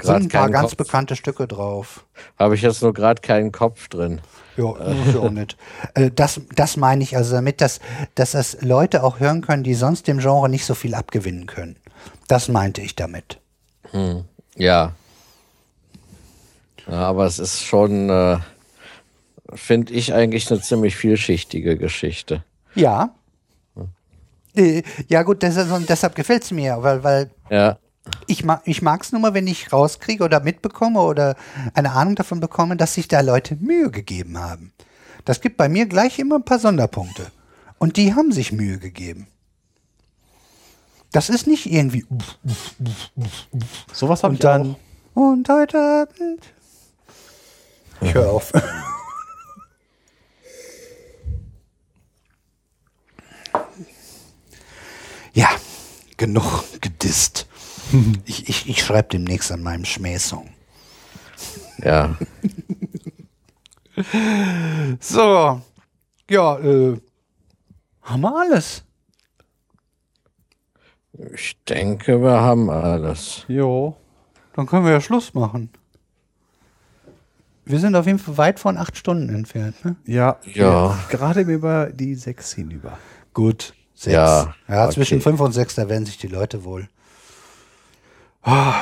äh, 0.00 0.04
Sind 0.04 0.14
ein 0.14 0.28
paar 0.28 0.50
ganz 0.50 0.70
Kopf. 0.70 0.78
bekannte 0.78 1.16
Stücke 1.16 1.46
drauf. 1.46 2.04
Habe 2.38 2.54
ich 2.54 2.62
jetzt 2.62 2.82
nur 2.82 2.92
gerade 2.92 3.20
keinen 3.20 3.52
Kopf 3.52 3.88
drin. 3.88 4.20
Ja, 4.56 4.64
muss 4.64 5.08
ich 5.08 5.16
auch 5.16 5.30
nicht. 5.30 5.56
Äh, 5.94 6.10
das, 6.10 6.40
das 6.54 6.76
meine 6.76 7.02
ich 7.02 7.16
also 7.16 7.34
damit, 7.34 7.60
dass, 7.60 7.80
dass 8.14 8.32
das 8.32 8.62
Leute 8.62 9.02
auch 9.04 9.20
hören 9.20 9.42
können, 9.42 9.62
die 9.62 9.74
sonst 9.74 10.08
dem 10.08 10.18
Genre 10.18 10.48
nicht 10.48 10.64
so 10.64 10.74
viel 10.74 10.94
abgewinnen 10.94 11.46
können. 11.46 11.76
Das 12.28 12.48
meinte 12.48 12.80
ich 12.80 12.96
damit. 12.96 13.38
Ja. 14.56 14.92
ja 16.86 16.92
aber 16.92 17.26
es 17.26 17.38
ist 17.38 17.62
schon, 17.62 18.10
äh, 18.10 18.38
finde 19.54 19.92
ich, 19.92 20.14
eigentlich 20.14 20.50
eine 20.50 20.60
ziemlich 20.60 20.96
vielschichtige 20.96 21.76
Geschichte. 21.76 22.44
Ja. 22.74 23.14
Äh, 24.54 24.82
Ja 25.08 25.22
gut, 25.22 25.42
deshalb, 25.42 25.86
deshalb 25.86 26.14
gefällt 26.14 26.44
es 26.44 26.50
mir, 26.50 26.76
weil, 26.82 27.02
weil 27.04 27.30
Ja. 27.50 27.78
ich, 28.26 28.44
mag, 28.44 28.62
ich 28.64 28.82
mag 28.82 29.02
es 29.02 29.12
nur 29.12 29.20
mal, 29.20 29.34
wenn 29.34 29.46
ich 29.46 29.72
rauskriege 29.72 30.24
oder 30.24 30.40
mitbekomme 30.40 31.00
oder 31.00 31.36
eine 31.74 31.92
Ahnung 31.92 32.14
davon 32.16 32.40
bekomme, 32.40 32.76
dass 32.76 32.94
sich 32.94 33.08
da 33.08 33.20
Leute 33.20 33.56
Mühe 33.56 33.90
gegeben 33.90 34.38
haben. 34.38 34.72
Das 35.24 35.40
gibt 35.40 35.56
bei 35.56 35.68
mir 35.68 35.86
gleich 35.86 36.18
immer 36.18 36.36
ein 36.36 36.44
paar 36.44 36.58
Sonderpunkte. 36.58 37.30
Und 37.78 37.96
die 37.96 38.14
haben 38.14 38.32
sich 38.32 38.52
Mühe 38.52 38.78
gegeben. 38.78 39.26
Das 41.12 41.28
ist 41.28 41.46
nicht 41.46 41.70
irgendwie 41.70 42.04
Sowas 43.92 44.22
habe 44.22 44.30
und 44.30 44.34
ich 44.34 44.40
dann 44.40 44.76
auch. 45.14 45.20
und 45.20 45.48
heute 45.48 45.78
Abend. 45.78 46.42
Ich 48.00 48.14
höre 48.14 48.30
auf. 48.30 48.52
ja, 55.32 55.48
genug 56.16 56.64
gedisst. 56.80 57.48
Ich, 58.24 58.48
ich, 58.48 58.70
ich 58.70 58.82
schreibe 58.82 59.08
demnächst 59.08 59.52
an 59.52 59.62
meinem 59.62 59.84
Schmähsong. 59.84 60.48
Ja. 61.78 62.16
So, 65.00 65.60
ja, 66.30 66.58
äh, 66.58 66.96
haben 68.00 68.20
wir 68.22 68.34
alles. 68.40 68.84
Ich 71.34 71.62
denke, 71.64 72.22
wir 72.22 72.40
haben 72.40 72.70
alles. 72.70 73.44
Jo. 73.48 73.96
Dann 74.54 74.66
können 74.66 74.86
wir 74.86 74.92
ja 74.92 75.00
Schluss 75.00 75.34
machen. 75.34 75.68
Wir 77.64 77.78
sind 77.78 77.94
auf 77.94 78.06
jeden 78.06 78.18
Fall 78.18 78.38
weit 78.38 78.60
von 78.60 78.76
acht 78.76 78.96
Stunden 78.96 79.28
entfernt. 79.28 79.84
Ne? 79.84 79.96
Ja. 80.04 80.38
Ja. 80.54 80.98
Gerade 81.10 81.42
über 81.42 81.90
die 81.92 82.14
sechs 82.14 82.54
hinüber. 82.54 82.98
Gut. 83.34 83.74
Sechs. 84.02 84.14
Ja, 84.14 84.54
ja 84.68 84.84
okay. 84.84 84.94
zwischen 84.94 85.20
fünf 85.20 85.38
und 85.40 85.52
sechs, 85.52 85.76
da 85.76 85.88
werden 85.88 86.04
sich 86.06 86.18
die 86.18 86.26
Leute 86.26 86.64
wohl. 86.64 86.88
Ah, 88.42 88.74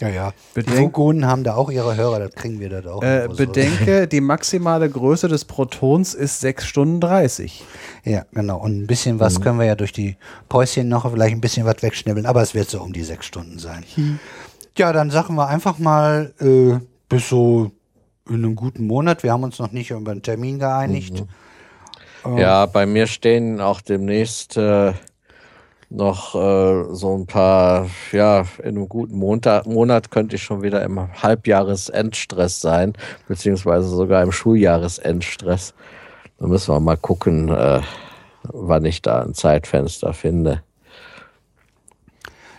Ja, 0.00 0.08
ja. 0.08 0.32
Die 0.56 0.60
Bedenk- 0.60 0.78
Vogonen 0.78 1.26
haben 1.26 1.44
da 1.44 1.54
auch 1.54 1.70
ihre 1.70 1.94
Hörer, 1.96 2.18
das 2.20 2.32
kriegen 2.34 2.58
wir 2.58 2.68
da 2.70 2.90
auch. 2.90 3.02
Äh, 3.02 3.20
irgendwo 3.22 3.34
so. 3.36 3.46
bedenke, 3.46 4.08
die 4.08 4.20
maximale 4.22 4.88
Größe 4.88 5.28
des 5.28 5.44
Protons 5.44 6.14
ist 6.14 6.40
6 6.40 6.64
Stunden 6.66 7.00
30. 7.00 7.64
Ja, 8.04 8.24
genau. 8.32 8.58
Und 8.58 8.78
ein 8.82 8.86
bisschen 8.86 9.20
was 9.20 9.38
Mhm. 9.38 9.42
können 9.42 9.58
wir 9.58 9.66
ja 9.66 9.74
durch 9.74 9.92
die 9.92 10.16
Päuschen 10.48 10.88
noch 10.88 11.10
vielleicht 11.10 11.34
ein 11.34 11.40
bisschen 11.42 11.66
was 11.66 11.82
wegschnibbeln, 11.82 12.24
aber 12.26 12.40
es 12.42 12.54
wird 12.54 12.70
so 12.70 12.80
um 12.80 12.92
die 12.94 13.02
sechs 13.02 13.26
Stunden 13.26 13.58
sein. 13.58 13.84
Ja, 14.78 14.92
dann 14.94 15.10
sagen 15.10 15.34
wir 15.34 15.48
einfach 15.48 15.78
mal 15.78 16.32
äh, 16.40 16.78
bis 17.10 17.28
so 17.28 17.70
in 18.28 18.36
einem 18.36 18.54
guten 18.54 18.86
Monat. 18.86 19.22
Wir 19.22 19.32
haben 19.32 19.42
uns 19.44 19.58
noch 19.58 19.72
nicht 19.72 19.90
über 19.90 20.12
einen 20.12 20.22
Termin 20.22 20.58
geeinigt. 20.58 21.20
Mhm. 21.20 21.28
Ja, 22.24 22.66
bei 22.66 22.86
mir 22.86 23.06
stehen 23.06 23.60
auch 23.60 23.80
demnächst 23.80 24.56
äh, 24.56 24.92
noch 25.88 26.34
äh, 26.34 26.94
so 26.94 27.16
ein 27.16 27.26
paar, 27.26 27.88
ja, 28.12 28.44
in 28.58 28.76
einem 28.76 28.88
guten 28.88 29.16
Monat, 29.16 29.66
Monat 29.66 30.10
könnte 30.10 30.36
ich 30.36 30.42
schon 30.42 30.62
wieder 30.62 30.82
im 30.82 31.00
Halbjahresendstress 31.22 32.60
sein, 32.60 32.92
beziehungsweise 33.26 33.88
sogar 33.88 34.22
im 34.22 34.32
Schuljahresendstress. 34.32 35.74
Da 36.38 36.46
müssen 36.46 36.74
wir 36.74 36.80
mal 36.80 36.96
gucken, 36.96 37.48
äh, 37.48 37.80
wann 38.44 38.84
ich 38.84 39.02
da 39.02 39.22
ein 39.22 39.34
Zeitfenster 39.34 40.12
finde. 40.12 40.62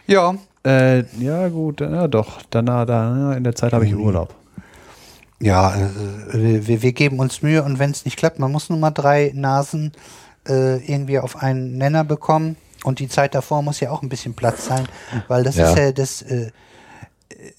Ja, 0.08 0.35
Äh, 0.63 1.06
ja, 1.19 1.47
gut, 1.47 1.81
ja, 1.81 2.08
doch. 2.08 2.42
Danach, 2.49 2.85
da, 2.85 3.33
in 3.33 3.44
der 3.44 3.56
Zeit 3.56 3.74
habe 3.74 3.85
ich 3.85 3.95
Urlaub. 3.95 4.35
Ja, 5.41 5.75
äh, 5.75 6.67
wir, 6.67 6.81
wir 6.81 6.93
geben 6.93 7.19
uns 7.19 7.41
Mühe 7.41 7.63
und 7.63 7.79
wenn 7.79 7.91
es 7.91 8.06
nicht 8.06 8.17
klappt, 8.17 8.40
man 8.40 8.51
muss 8.51 8.69
nur 8.69 8.79
mal 8.79 8.91
drei 8.91 9.31
Nasen 9.33 9.91
äh, 10.47 10.77
irgendwie 10.85 11.19
auf 11.19 11.35
einen 11.41 11.77
Nenner 11.77 12.03
bekommen 12.03 12.56
und 12.83 12.99
die 12.99 13.07
Zeit 13.09 13.35
davor 13.35 13.61
muss 13.61 13.79
ja 13.79 13.91
auch 13.91 14.01
ein 14.01 14.09
bisschen 14.09 14.33
Platz 14.33 14.65
sein, 14.65 14.88
weil 15.27 15.43
das 15.43 15.56
Ja. 15.56 15.69
ist 15.69 15.77
ja 15.77 15.91
das. 15.91 16.22
Äh, 16.22 16.51
äh, 17.29 17.51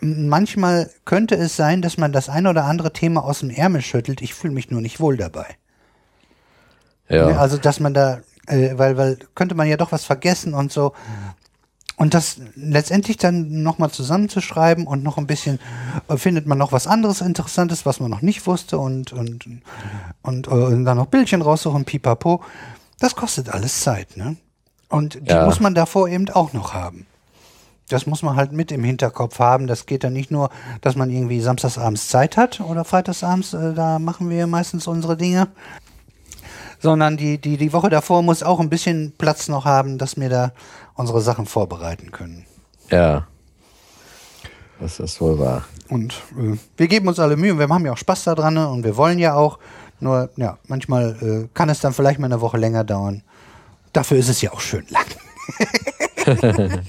manchmal 0.00 0.90
könnte 1.04 1.34
es 1.34 1.56
sein, 1.56 1.82
dass 1.82 1.96
man 1.98 2.12
das 2.12 2.28
ein 2.28 2.46
oder 2.46 2.64
andere 2.64 2.92
Thema 2.92 3.24
aus 3.24 3.40
dem 3.40 3.50
Ärmel 3.50 3.82
schüttelt. 3.82 4.22
Ich 4.22 4.32
fühle 4.34 4.54
mich 4.54 4.70
nur 4.70 4.80
nicht 4.80 5.00
wohl 5.00 5.16
dabei. 5.16 5.46
Ja. 7.08 7.26
Also, 7.38 7.56
dass 7.56 7.80
man 7.80 7.94
da, 7.94 8.20
äh, 8.46 8.76
weil, 8.78 8.96
weil 8.96 9.18
könnte 9.34 9.54
man 9.54 9.66
ja 9.66 9.76
doch 9.76 9.92
was 9.92 10.04
vergessen 10.04 10.54
und 10.54 10.70
so. 10.70 10.92
Und 11.98 12.14
das 12.14 12.36
letztendlich 12.54 13.16
dann 13.16 13.62
nochmal 13.64 13.90
zusammenzuschreiben 13.90 14.86
und 14.86 15.02
noch 15.02 15.18
ein 15.18 15.26
bisschen, 15.26 15.58
äh, 16.08 16.16
findet 16.16 16.46
man 16.46 16.56
noch 16.56 16.70
was 16.70 16.86
anderes 16.86 17.20
Interessantes, 17.20 17.84
was 17.84 17.98
man 17.98 18.08
noch 18.08 18.22
nicht 18.22 18.46
wusste 18.46 18.78
und, 18.78 19.12
und, 19.12 19.46
und, 20.22 20.46
äh, 20.46 20.50
und 20.50 20.84
dann 20.84 20.96
noch 20.96 21.06
Bildchen 21.06 21.42
raussuchen, 21.42 21.84
pipapo. 21.84 22.40
Das 23.00 23.16
kostet 23.16 23.48
alles 23.48 23.80
Zeit, 23.80 24.16
ne? 24.16 24.36
Und 24.88 25.14
die 25.28 25.32
Ja. 25.34 25.44
muss 25.44 25.58
man 25.60 25.74
davor 25.74 26.08
eben 26.08 26.30
auch 26.30 26.52
noch 26.52 26.72
haben. 26.72 27.04
Das 27.88 28.06
muss 28.06 28.22
man 28.22 28.36
halt 28.36 28.52
mit 28.52 28.70
im 28.70 28.84
Hinterkopf 28.84 29.38
haben. 29.40 29.66
Das 29.66 29.86
geht 29.86 30.04
dann 30.04 30.12
nicht 30.12 30.30
nur, 30.30 30.50
dass 30.82 30.94
man 30.94 31.10
irgendwie 31.10 31.40
samstagsabends 31.40 32.08
Zeit 32.08 32.36
hat 32.36 32.60
oder 32.60 32.84
freitagsabends, 32.84 33.54
äh, 33.54 33.74
da 33.74 33.98
machen 33.98 34.30
wir 34.30 34.46
meistens 34.46 34.86
unsere 34.86 35.16
Dinge 35.16 35.48
sondern 36.78 37.16
die, 37.16 37.38
die, 37.38 37.56
die 37.56 37.72
Woche 37.72 37.90
davor 37.90 38.22
muss 38.22 38.42
auch 38.42 38.60
ein 38.60 38.70
bisschen 38.70 39.12
Platz 39.18 39.48
noch 39.48 39.64
haben, 39.64 39.98
dass 39.98 40.16
wir 40.16 40.28
da 40.28 40.52
unsere 40.94 41.20
Sachen 41.20 41.46
vorbereiten 41.46 42.10
können. 42.10 42.46
ja. 42.90 43.26
Das 44.80 45.00
ist 45.00 45.20
wohl 45.20 45.38
wahr. 45.38 45.64
Und 45.88 46.14
äh, 46.38 46.56
wir 46.76 46.88
geben 46.88 47.08
uns 47.08 47.18
alle 47.18 47.36
Mühe 47.36 47.52
und 47.52 47.58
wir 47.58 47.68
haben 47.68 47.84
ja 47.84 47.92
auch 47.92 47.98
Spaß 47.98 48.24
daran 48.24 48.54
ne? 48.54 48.68
und 48.68 48.84
wir 48.84 48.96
wollen 48.96 49.18
ja 49.18 49.34
auch. 49.34 49.58
Nur, 50.00 50.30
ja, 50.36 50.58
manchmal 50.68 51.16
äh, 51.20 51.48
kann 51.54 51.68
es 51.68 51.80
dann 51.80 51.92
vielleicht 51.92 52.20
mal 52.20 52.26
eine 52.26 52.40
Woche 52.40 52.56
länger 52.56 52.84
dauern. 52.84 53.24
Dafür 53.92 54.18
ist 54.18 54.28
es 54.28 54.40
ja 54.40 54.52
auch 54.52 54.60
schön 54.60 54.86
lang. 54.90 55.06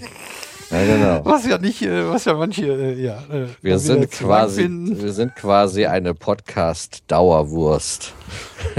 Ja, 0.72 0.85
genau. 0.85 1.26
Was 1.32 1.46
ja 1.48 1.58
nicht, 1.58 1.82
äh, 1.82 2.08
was 2.10 2.26
ja 2.26 2.34
manche, 2.35 2.66
äh, 2.66 2.94
ja. 3.02 3.18
Äh, 3.32 3.48
Wir 3.62 3.80
sind 3.80 4.12
quasi, 4.12 4.64
finden. 4.64 5.02
wir 5.02 5.14
sind 5.14 5.35
quasi 5.35 5.85
eine 5.88 6.14
Podcast-Dauerwurst. 6.14 8.14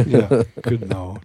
Ja, 0.06 0.28
genau. 0.62 1.16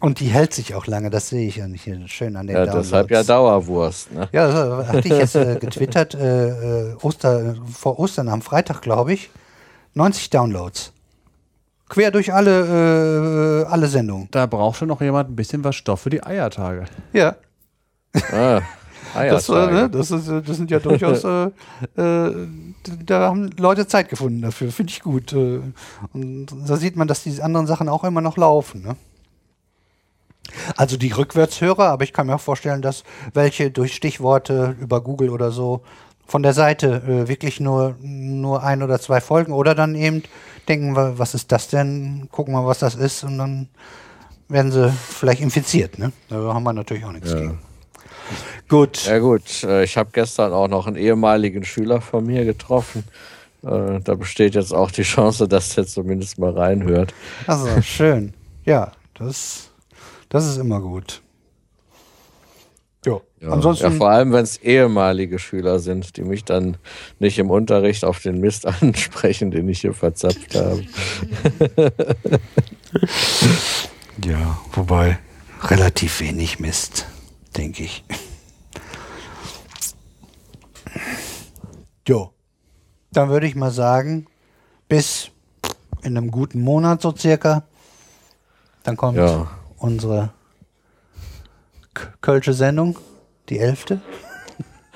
Und 0.00 0.20
die 0.20 0.26
hält 0.26 0.52
sich 0.52 0.74
auch 0.74 0.86
lange, 0.86 1.08
das 1.10 1.30
sehe 1.30 1.48
ich 1.48 1.56
ja 1.56 1.66
nicht 1.66 1.84
hier 1.84 1.98
schön 2.08 2.36
an 2.36 2.46
den 2.46 2.56
Ja, 2.56 2.66
deshalb 2.66 3.10
ja 3.10 3.22
Downloads. 3.22 3.26
Dauerwurst. 3.66 4.12
Ne? 4.12 4.28
Ja, 4.32 4.48
das 4.76 4.88
hatte 4.88 4.98
ich 5.08 5.18
jetzt 5.18 5.34
äh, 5.34 5.56
getwittert, 5.58 6.14
äh, 6.14 6.94
Oster, 7.02 7.54
vor 7.72 7.98
Ostern 7.98 8.28
am 8.28 8.42
Freitag, 8.42 8.82
glaube 8.82 9.14
ich. 9.14 9.30
90 9.94 10.28
Downloads. 10.30 10.92
Quer 11.88 12.10
durch 12.10 12.32
alle, 12.34 13.62
äh, 13.62 13.64
alle 13.70 13.86
Sendungen. 13.88 14.28
Da 14.30 14.44
braucht 14.46 14.76
schon 14.78 14.88
noch 14.88 15.00
jemand 15.00 15.30
ein 15.30 15.36
bisschen 15.36 15.64
was 15.64 15.74
Stoff 15.76 16.00
für 16.02 16.10
die 16.10 16.22
Eiertage. 16.22 16.84
Ja, 17.12 17.36
Ah, 18.32 18.60
das, 19.14 19.48
äh, 19.48 19.52
Eiertage. 19.52 19.74
ne, 19.74 19.90
das, 19.90 20.10
ist, 20.10 20.28
äh, 20.28 20.42
das 20.42 20.56
sind 20.56 20.70
ja 20.70 20.78
durchaus, 20.78 21.24
äh, 21.24 21.46
äh, 21.96 22.46
da 23.04 23.20
haben 23.20 23.50
Leute 23.58 23.86
Zeit 23.86 24.08
gefunden 24.08 24.42
dafür, 24.42 24.70
finde 24.72 24.90
ich 24.92 25.00
gut. 25.00 25.32
Äh, 25.32 25.60
und 26.12 26.46
da 26.66 26.76
sieht 26.76 26.96
man, 26.96 27.08
dass 27.08 27.22
diese 27.22 27.42
anderen 27.42 27.66
Sachen 27.66 27.88
auch 27.88 28.04
immer 28.04 28.20
noch 28.20 28.36
laufen. 28.36 28.82
Ne? 28.82 28.96
Also 30.76 30.96
die 30.96 31.10
Rückwärtshörer, 31.10 31.88
aber 31.90 32.04
ich 32.04 32.12
kann 32.12 32.26
mir 32.26 32.34
auch 32.34 32.40
vorstellen, 32.40 32.82
dass 32.82 33.02
welche 33.32 33.70
durch 33.70 33.94
Stichworte 33.94 34.76
über 34.80 35.00
Google 35.00 35.30
oder 35.30 35.50
so 35.50 35.82
von 36.26 36.42
der 36.42 36.52
Seite 36.54 37.02
äh, 37.06 37.28
wirklich 37.28 37.60
nur, 37.60 37.96
nur 38.00 38.62
ein 38.62 38.82
oder 38.82 39.00
zwei 39.00 39.20
Folgen 39.20 39.52
oder 39.52 39.74
dann 39.74 39.94
eben 39.94 40.22
denken 40.68 40.96
wir, 40.96 41.18
was 41.18 41.34
ist 41.34 41.52
das 41.52 41.68
denn? 41.68 42.28
Gucken 42.30 42.54
wir, 42.54 42.64
was 42.66 42.78
das 42.78 42.94
ist 42.94 43.24
und 43.24 43.38
dann 43.38 43.68
werden 44.48 44.72
sie 44.72 44.90
vielleicht 44.90 45.40
infiziert. 45.42 45.98
Ne? 45.98 46.12
Da 46.28 46.36
haben 46.54 46.62
wir 46.62 46.72
natürlich 46.72 47.04
auch 47.04 47.12
nichts 47.12 47.30
Ja. 47.32 47.40
gegen. 47.40 47.58
Gut. 48.68 49.06
Ja 49.06 49.18
gut, 49.18 49.62
äh, 49.64 49.84
ich 49.84 49.96
habe 49.96 50.10
gestern 50.12 50.52
auch 50.52 50.68
noch 50.68 50.86
einen 50.86 50.96
ehemaligen 50.96 51.64
Schüler 51.64 52.00
von 52.00 52.24
mir 52.26 52.44
getroffen. 52.44 53.04
Äh, 53.62 54.00
Da 54.00 54.14
besteht 54.14 54.54
jetzt 54.54 54.72
auch 54.74 54.90
die 54.90 55.02
Chance, 55.02 55.48
dass 55.48 55.74
der 55.74 55.86
zumindest 55.86 56.38
mal 56.38 56.52
reinhört. 56.52 57.14
Also, 57.46 57.80
schön. 57.82 58.34
Ja, 58.64 58.92
das, 59.14 59.70
das 60.28 60.46
ist 60.46 60.56
immer 60.58 60.80
gut. 60.80 61.20
Jo. 63.06 63.20
Ja, 63.40 63.50
Ansonsten, 63.50 63.84
ja, 63.84 63.90
vor 63.90 64.08
allem, 64.08 64.32
wenn 64.32 64.42
es 64.44 64.56
ehemalige 64.56 65.38
Schüler 65.38 65.78
sind, 65.78 66.16
die 66.16 66.22
mich 66.22 66.44
dann 66.44 66.78
nicht 67.18 67.38
im 67.38 67.50
Unterricht 67.50 68.02
auf 68.04 68.20
den 68.20 68.40
Mist 68.40 68.66
ansprechen, 68.82 69.50
den 69.50 69.68
ich 69.68 69.82
hier 69.82 69.92
verzapft 69.92 70.54
habe. 70.54 70.82
ja, 74.24 74.58
wobei 74.72 75.18
relativ 75.62 76.20
wenig 76.20 76.58
Mist, 76.60 77.06
denke 77.56 77.84
ich. 77.84 78.04
Jo. 82.06 82.32
Dann 83.12 83.28
würde 83.28 83.46
ich 83.46 83.54
mal 83.54 83.70
sagen, 83.70 84.26
bis 84.88 85.30
in 86.02 86.16
einem 86.16 86.30
guten 86.30 86.60
Monat 86.62 87.00
so 87.00 87.14
circa. 87.16 87.64
Dann 88.82 88.96
kommt 88.96 89.16
Ja. 89.18 89.48
unsere 89.78 90.30
Kölsche 92.20 92.52
Sendung, 92.52 92.98
die 93.48 93.58
elfte. 93.58 94.00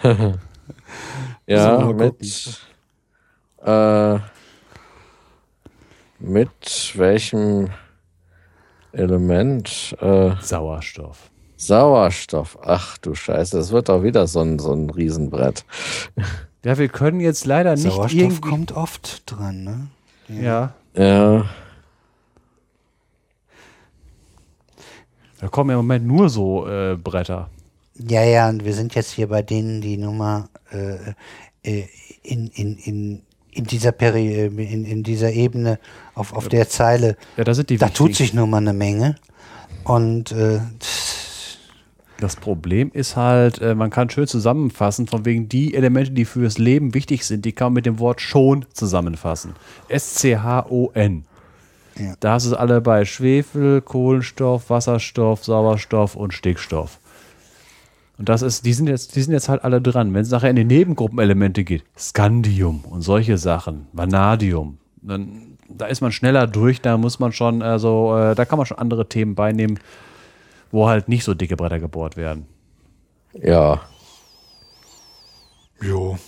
Ja, 1.47 1.79
mit, 1.93 2.61
äh, 3.65 4.19
mit 6.19 6.93
welchem 6.95 7.71
Element? 8.93 9.97
Äh, 9.99 10.33
Sauerstoff. 10.43 11.31
Sauerstoff. 11.59 12.57
Ach 12.63 12.97
du 12.99 13.15
Scheiße, 13.15 13.57
das 13.59 13.71
wird 13.73 13.89
doch 13.89 14.03
wieder 14.03 14.27
so 14.27 14.41
ein, 14.41 14.59
so 14.59 14.73
ein 14.73 14.89
Riesenbrett. 14.91 15.65
Ja, 16.65 16.79
wir 16.79 16.89
können 16.89 17.21
jetzt 17.21 17.45
leider 17.47 17.75
nicht 17.75 17.83
Sauerstoff 17.83 18.13
irgendwie. 18.21 18.41
kommt 18.41 18.73
oft 18.73 19.23
dran, 19.31 19.65
ne? 19.65 19.89
Ja, 20.43 20.73
Ja, 20.95 21.45
da 25.41 25.49
kommen 25.49 25.71
im 25.71 25.77
Moment 25.77 26.07
nur 26.07 26.29
so 26.29 26.67
äh, 26.69 26.97
Bretter. 26.97 27.49
Ja, 27.97 28.23
ja, 28.25 28.49
und 28.49 28.65
wir 28.65 28.75
sind 28.75 28.95
jetzt 28.95 29.13
hier 29.13 29.29
bei 29.29 29.43
denen, 29.43 29.81
die 29.81 29.97
Nummer 29.97 30.49
äh, 30.73 30.97
äh, 31.63 31.85
in, 32.23 32.49
in, 32.49 32.77
in, 32.79 33.23
in 33.51 33.65
dieser 33.65 33.93
Peri 33.93 34.47
in, 34.47 34.85
in 34.85 35.03
dieser 35.03 35.33
Ebene 35.33 35.79
auf, 36.15 36.33
auf 36.33 36.49
der 36.49 36.69
Zeile, 36.69 37.17
Ja, 37.37 37.45
da 37.45 37.55
sind 37.55 37.71
die 37.71 37.79
da 37.79 37.89
tut 37.89 38.11
wichtigen. 38.11 38.27
sich 38.27 38.35
nun 38.35 38.51
mal 38.51 38.59
eine 38.59 38.73
Menge. 38.73 39.17
Und 39.85 40.33
äh, 40.33 40.61
Das 42.19 42.35
Problem 42.35 42.91
ist 42.93 43.17
halt, 43.17 43.61
äh, 43.61 43.77
man 43.77 43.91
kann 43.91 44.11
schön 44.11 44.27
zusammenfassen, 44.27 45.07
von 45.07 45.25
wegen 45.25 45.49
die 45.49 45.75
Elemente, 45.75 46.11
die 46.11 46.25
fürs 46.25 46.59
Leben 46.59 46.93
wichtig 46.93 47.25
sind, 47.25 47.45
die 47.45 47.53
kann 47.53 47.67
man 47.67 47.75
mit 47.75 47.87
dem 47.87 48.01
Wort 48.01 48.21
schon 48.21 48.65
zusammenfassen. 48.73 49.55
S-C-H-O-N. 49.89 51.25
Ja. 51.97 52.15
Da 52.19 52.33
hast 52.33 52.47
du 52.47 52.51
es 52.51 52.57
alle 52.57 52.81
bei 52.81 53.05
Schwefel, 53.05 53.81
Kohlenstoff, 53.83 54.69
Wasserstoff, 54.69 55.45
Sauerstoff 55.45 56.17
und 56.17 56.35
Stickstoff. 56.35 56.99
Und 58.19 58.29
das 58.29 58.43
ist, 58.43 58.67
die 58.67 58.73
sind 58.73 58.89
jetzt, 58.89 59.15
die 59.15 59.23
sind 59.23 59.33
jetzt 59.33 59.49
halt 59.49 59.63
alle 59.63 59.81
dran. 59.81 60.13
Wenn 60.13 60.23
es 60.23 60.31
nachher 60.31 60.51
in 60.51 60.57
die 60.57 60.65
Nebengruppenelemente 60.65 61.63
geht, 61.63 61.85
Scandium 61.97 62.85
und 62.85 63.03
solche 63.03 63.39
Sachen, 63.39 63.87
Vanadium, 63.93 64.79
dann 65.03 65.49
da 65.69 65.87
ist 65.87 66.01
man 66.01 66.13
schneller 66.13 66.47
durch, 66.47 66.81
da 66.81 66.97
muss 66.97 67.19
man 67.19 67.33
schon, 67.33 67.63
also 67.63 68.17
äh, 68.17 68.35
da 68.35 68.45
kann 68.45 68.57
man 68.57 68.67
schon 68.67 68.79
andere 68.79 69.09
Themen 69.09 69.35
beinehmen, 69.35 69.79
wo 70.71 70.89
halt 70.89 71.09
nicht 71.09 71.25
so 71.25 71.35
dicke 71.35 71.57
Bretter 71.57 71.79
gebohrt 71.79 72.17
werden. 72.17 72.47
ja. 73.35 73.81
jo. 75.81 76.19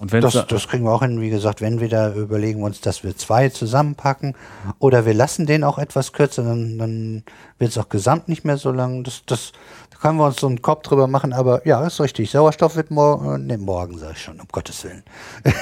Und 0.00 0.12
wenn 0.12 0.20
Das, 0.20 0.46
das 0.46 0.68
kriegen 0.68 0.84
wir 0.84 0.92
auch 0.92 1.02
hin, 1.02 1.20
wie 1.20 1.30
gesagt, 1.30 1.60
wenn 1.60 1.80
wir 1.80 1.88
da 1.88 2.12
überlegen 2.12 2.62
uns, 2.62 2.80
dass 2.80 3.02
wir 3.02 3.16
zwei 3.16 3.48
zusammenpacken 3.48 4.36
oder 4.78 5.04
wir 5.06 5.14
lassen 5.14 5.44
den 5.44 5.64
auch 5.64 5.76
etwas 5.76 6.12
kürzer, 6.12 6.44
dann, 6.44 6.78
dann 6.78 7.24
wird 7.58 7.72
es 7.72 7.78
auch 7.78 7.88
gesamt 7.88 8.28
nicht 8.28 8.44
mehr 8.44 8.58
so 8.58 8.70
lang. 8.70 9.02
Das, 9.02 9.22
das, 9.26 9.52
da 9.90 9.98
können 9.98 10.18
wir 10.18 10.26
uns 10.26 10.36
so 10.36 10.46
einen 10.46 10.62
Kopf 10.62 10.82
drüber 10.82 11.08
machen, 11.08 11.32
aber 11.32 11.66
ja, 11.66 11.84
ist 11.84 12.00
richtig. 12.00 12.30
Sauerstoff 12.30 12.76
wird 12.76 12.92
morgen, 12.92 13.46
ne, 13.46 13.58
morgen 13.58 13.98
sage 13.98 14.12
ich 14.12 14.22
schon, 14.22 14.40
um 14.40 14.46
Gottes 14.50 14.84
Willen. 14.84 15.02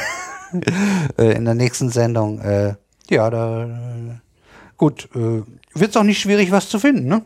Äh, 1.19 1.33
In 1.33 1.45
der 1.45 1.55
nächsten 1.55 1.91
Sendung, 1.91 2.39
äh, 2.41 2.75
ja, 3.11 3.29
da, 3.31 3.65
äh, 3.65 4.19
gut, 4.77 5.09
äh, 5.17 5.43
wird 5.75 5.91
es 5.91 5.97
auch 5.97 6.05
nicht 6.05 6.21
schwierig, 6.21 6.53
was 6.53 6.69
zu 6.69 6.79
finden, 6.79 7.09
ne? 7.09 7.23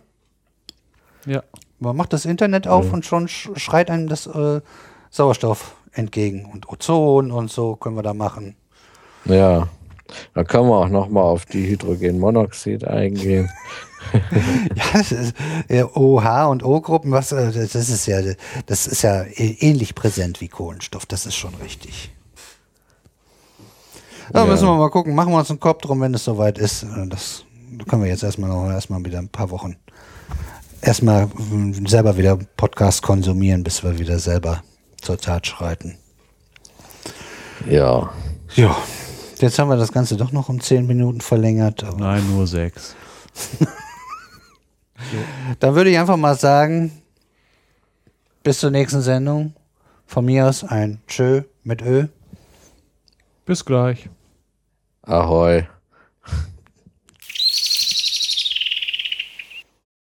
Ja. 1.27 1.43
Man 1.79 1.97
macht 1.97 2.13
das 2.13 2.27
Internet 2.27 2.69
auf 2.69 2.93
und 2.93 3.07
schon 3.07 3.27
sch 3.29 3.49
schreit 3.57 3.91
einem 3.91 4.07
das 4.09 4.27
äh, 4.27 4.61
Sauerstoff 5.11 5.75
entgegen. 5.93 6.45
Und 6.45 6.69
Ozon 6.69 7.31
und 7.31 7.51
so 7.51 7.75
können 7.77 7.97
wir 7.97 8.03
da 8.03 8.13
machen. 8.15 8.55
Ja. 9.25 9.69
Dann 10.35 10.47
können 10.47 10.69
wir 10.69 10.77
auch 10.77 10.89
nochmal 10.89 11.23
auf 11.25 11.47
die 11.47 11.67
Hydrogenmonoxid 11.69 12.85
eingehen. 12.87 13.51
Ja, 14.75 14.85
das 14.95 15.13
ist, 15.13 15.35
ja, 15.69 15.85
OH 15.95 16.49
und 16.49 16.65
O-Gruppen, 16.65 17.13
was, 17.13 17.33
äh, 17.33 17.53
das 17.53 17.75
ist 17.75 18.07
ja, 18.07 18.21
das 18.65 18.87
ist 18.87 19.03
ja 19.03 19.21
ä- 19.21 19.57
ähnlich 19.61 19.95
präsent 19.95 20.41
wie 20.41 20.49
Kohlenstoff. 20.49 21.05
Das 21.05 21.27
ist 21.27 21.35
schon 21.37 21.55
richtig. 21.57 22.11
Da 24.33 24.41
Ja. 24.45 24.47
müssen 24.51 24.67
wir 24.67 24.75
mal 24.77 24.91
gucken. 24.91 25.15
Machen 25.15 25.33
wir 25.33 25.39
uns 25.39 25.51
einen 25.51 25.61
Kopf 25.61 25.83
drum, 25.83 26.01
wenn 26.01 26.15
es 26.15 26.25
soweit 26.25 26.57
ist. 26.59 26.83
Äh, 26.85 27.07
Das 27.09 27.45
können 27.89 28.03
wir 28.03 28.09
jetzt 28.11 28.23
erstmal 28.23 28.49
noch 28.51 28.71
erstmal 28.71 29.05
wieder 29.05 29.19
ein 29.19 29.29
paar 29.29 29.51
Wochen 29.51 29.77
erstmal 30.83 31.27
mm, 31.27 31.87
selber 31.87 32.17
wieder 32.17 32.39
Podcast 32.57 33.03
konsumieren, 33.03 33.63
bis 33.63 33.83
wir 33.83 33.99
wieder 33.99 34.19
selber 34.19 34.63
zur 35.01 35.19
Tat 35.19 35.47
schreiten. 35.47 35.99
Ja. 37.69 38.13
Ja. 38.55 38.77
Jetzt 39.39 39.59
haben 39.59 39.69
wir 39.69 39.77
das 39.77 39.93
Ganze 39.93 40.17
doch 40.17 40.33
noch 40.33 40.49
um 40.49 40.61
zehn 40.61 40.87
Minuten 40.87 41.21
verlängert. 41.21 41.85
Nein, 41.97 42.29
nur 42.31 42.47
sechs. 42.47 42.95
Dann 45.61 45.75
würde 45.75 45.91
ich 45.91 45.99
einfach 45.99 46.17
mal 46.17 46.37
sagen, 46.37 46.93
bis 48.43 48.59
zur 48.61 48.71
nächsten 48.71 49.01
Sendung. 49.01 49.55
Von 50.07 50.25
mir 50.25 50.49
aus 50.49 50.65
ein 50.65 51.01
Tschö 51.07 51.43
mit 51.63 51.83
Ö. 51.83 52.09
Bis 53.47 53.65
gleich. 53.65 54.11
Ahoi. 55.03 55.67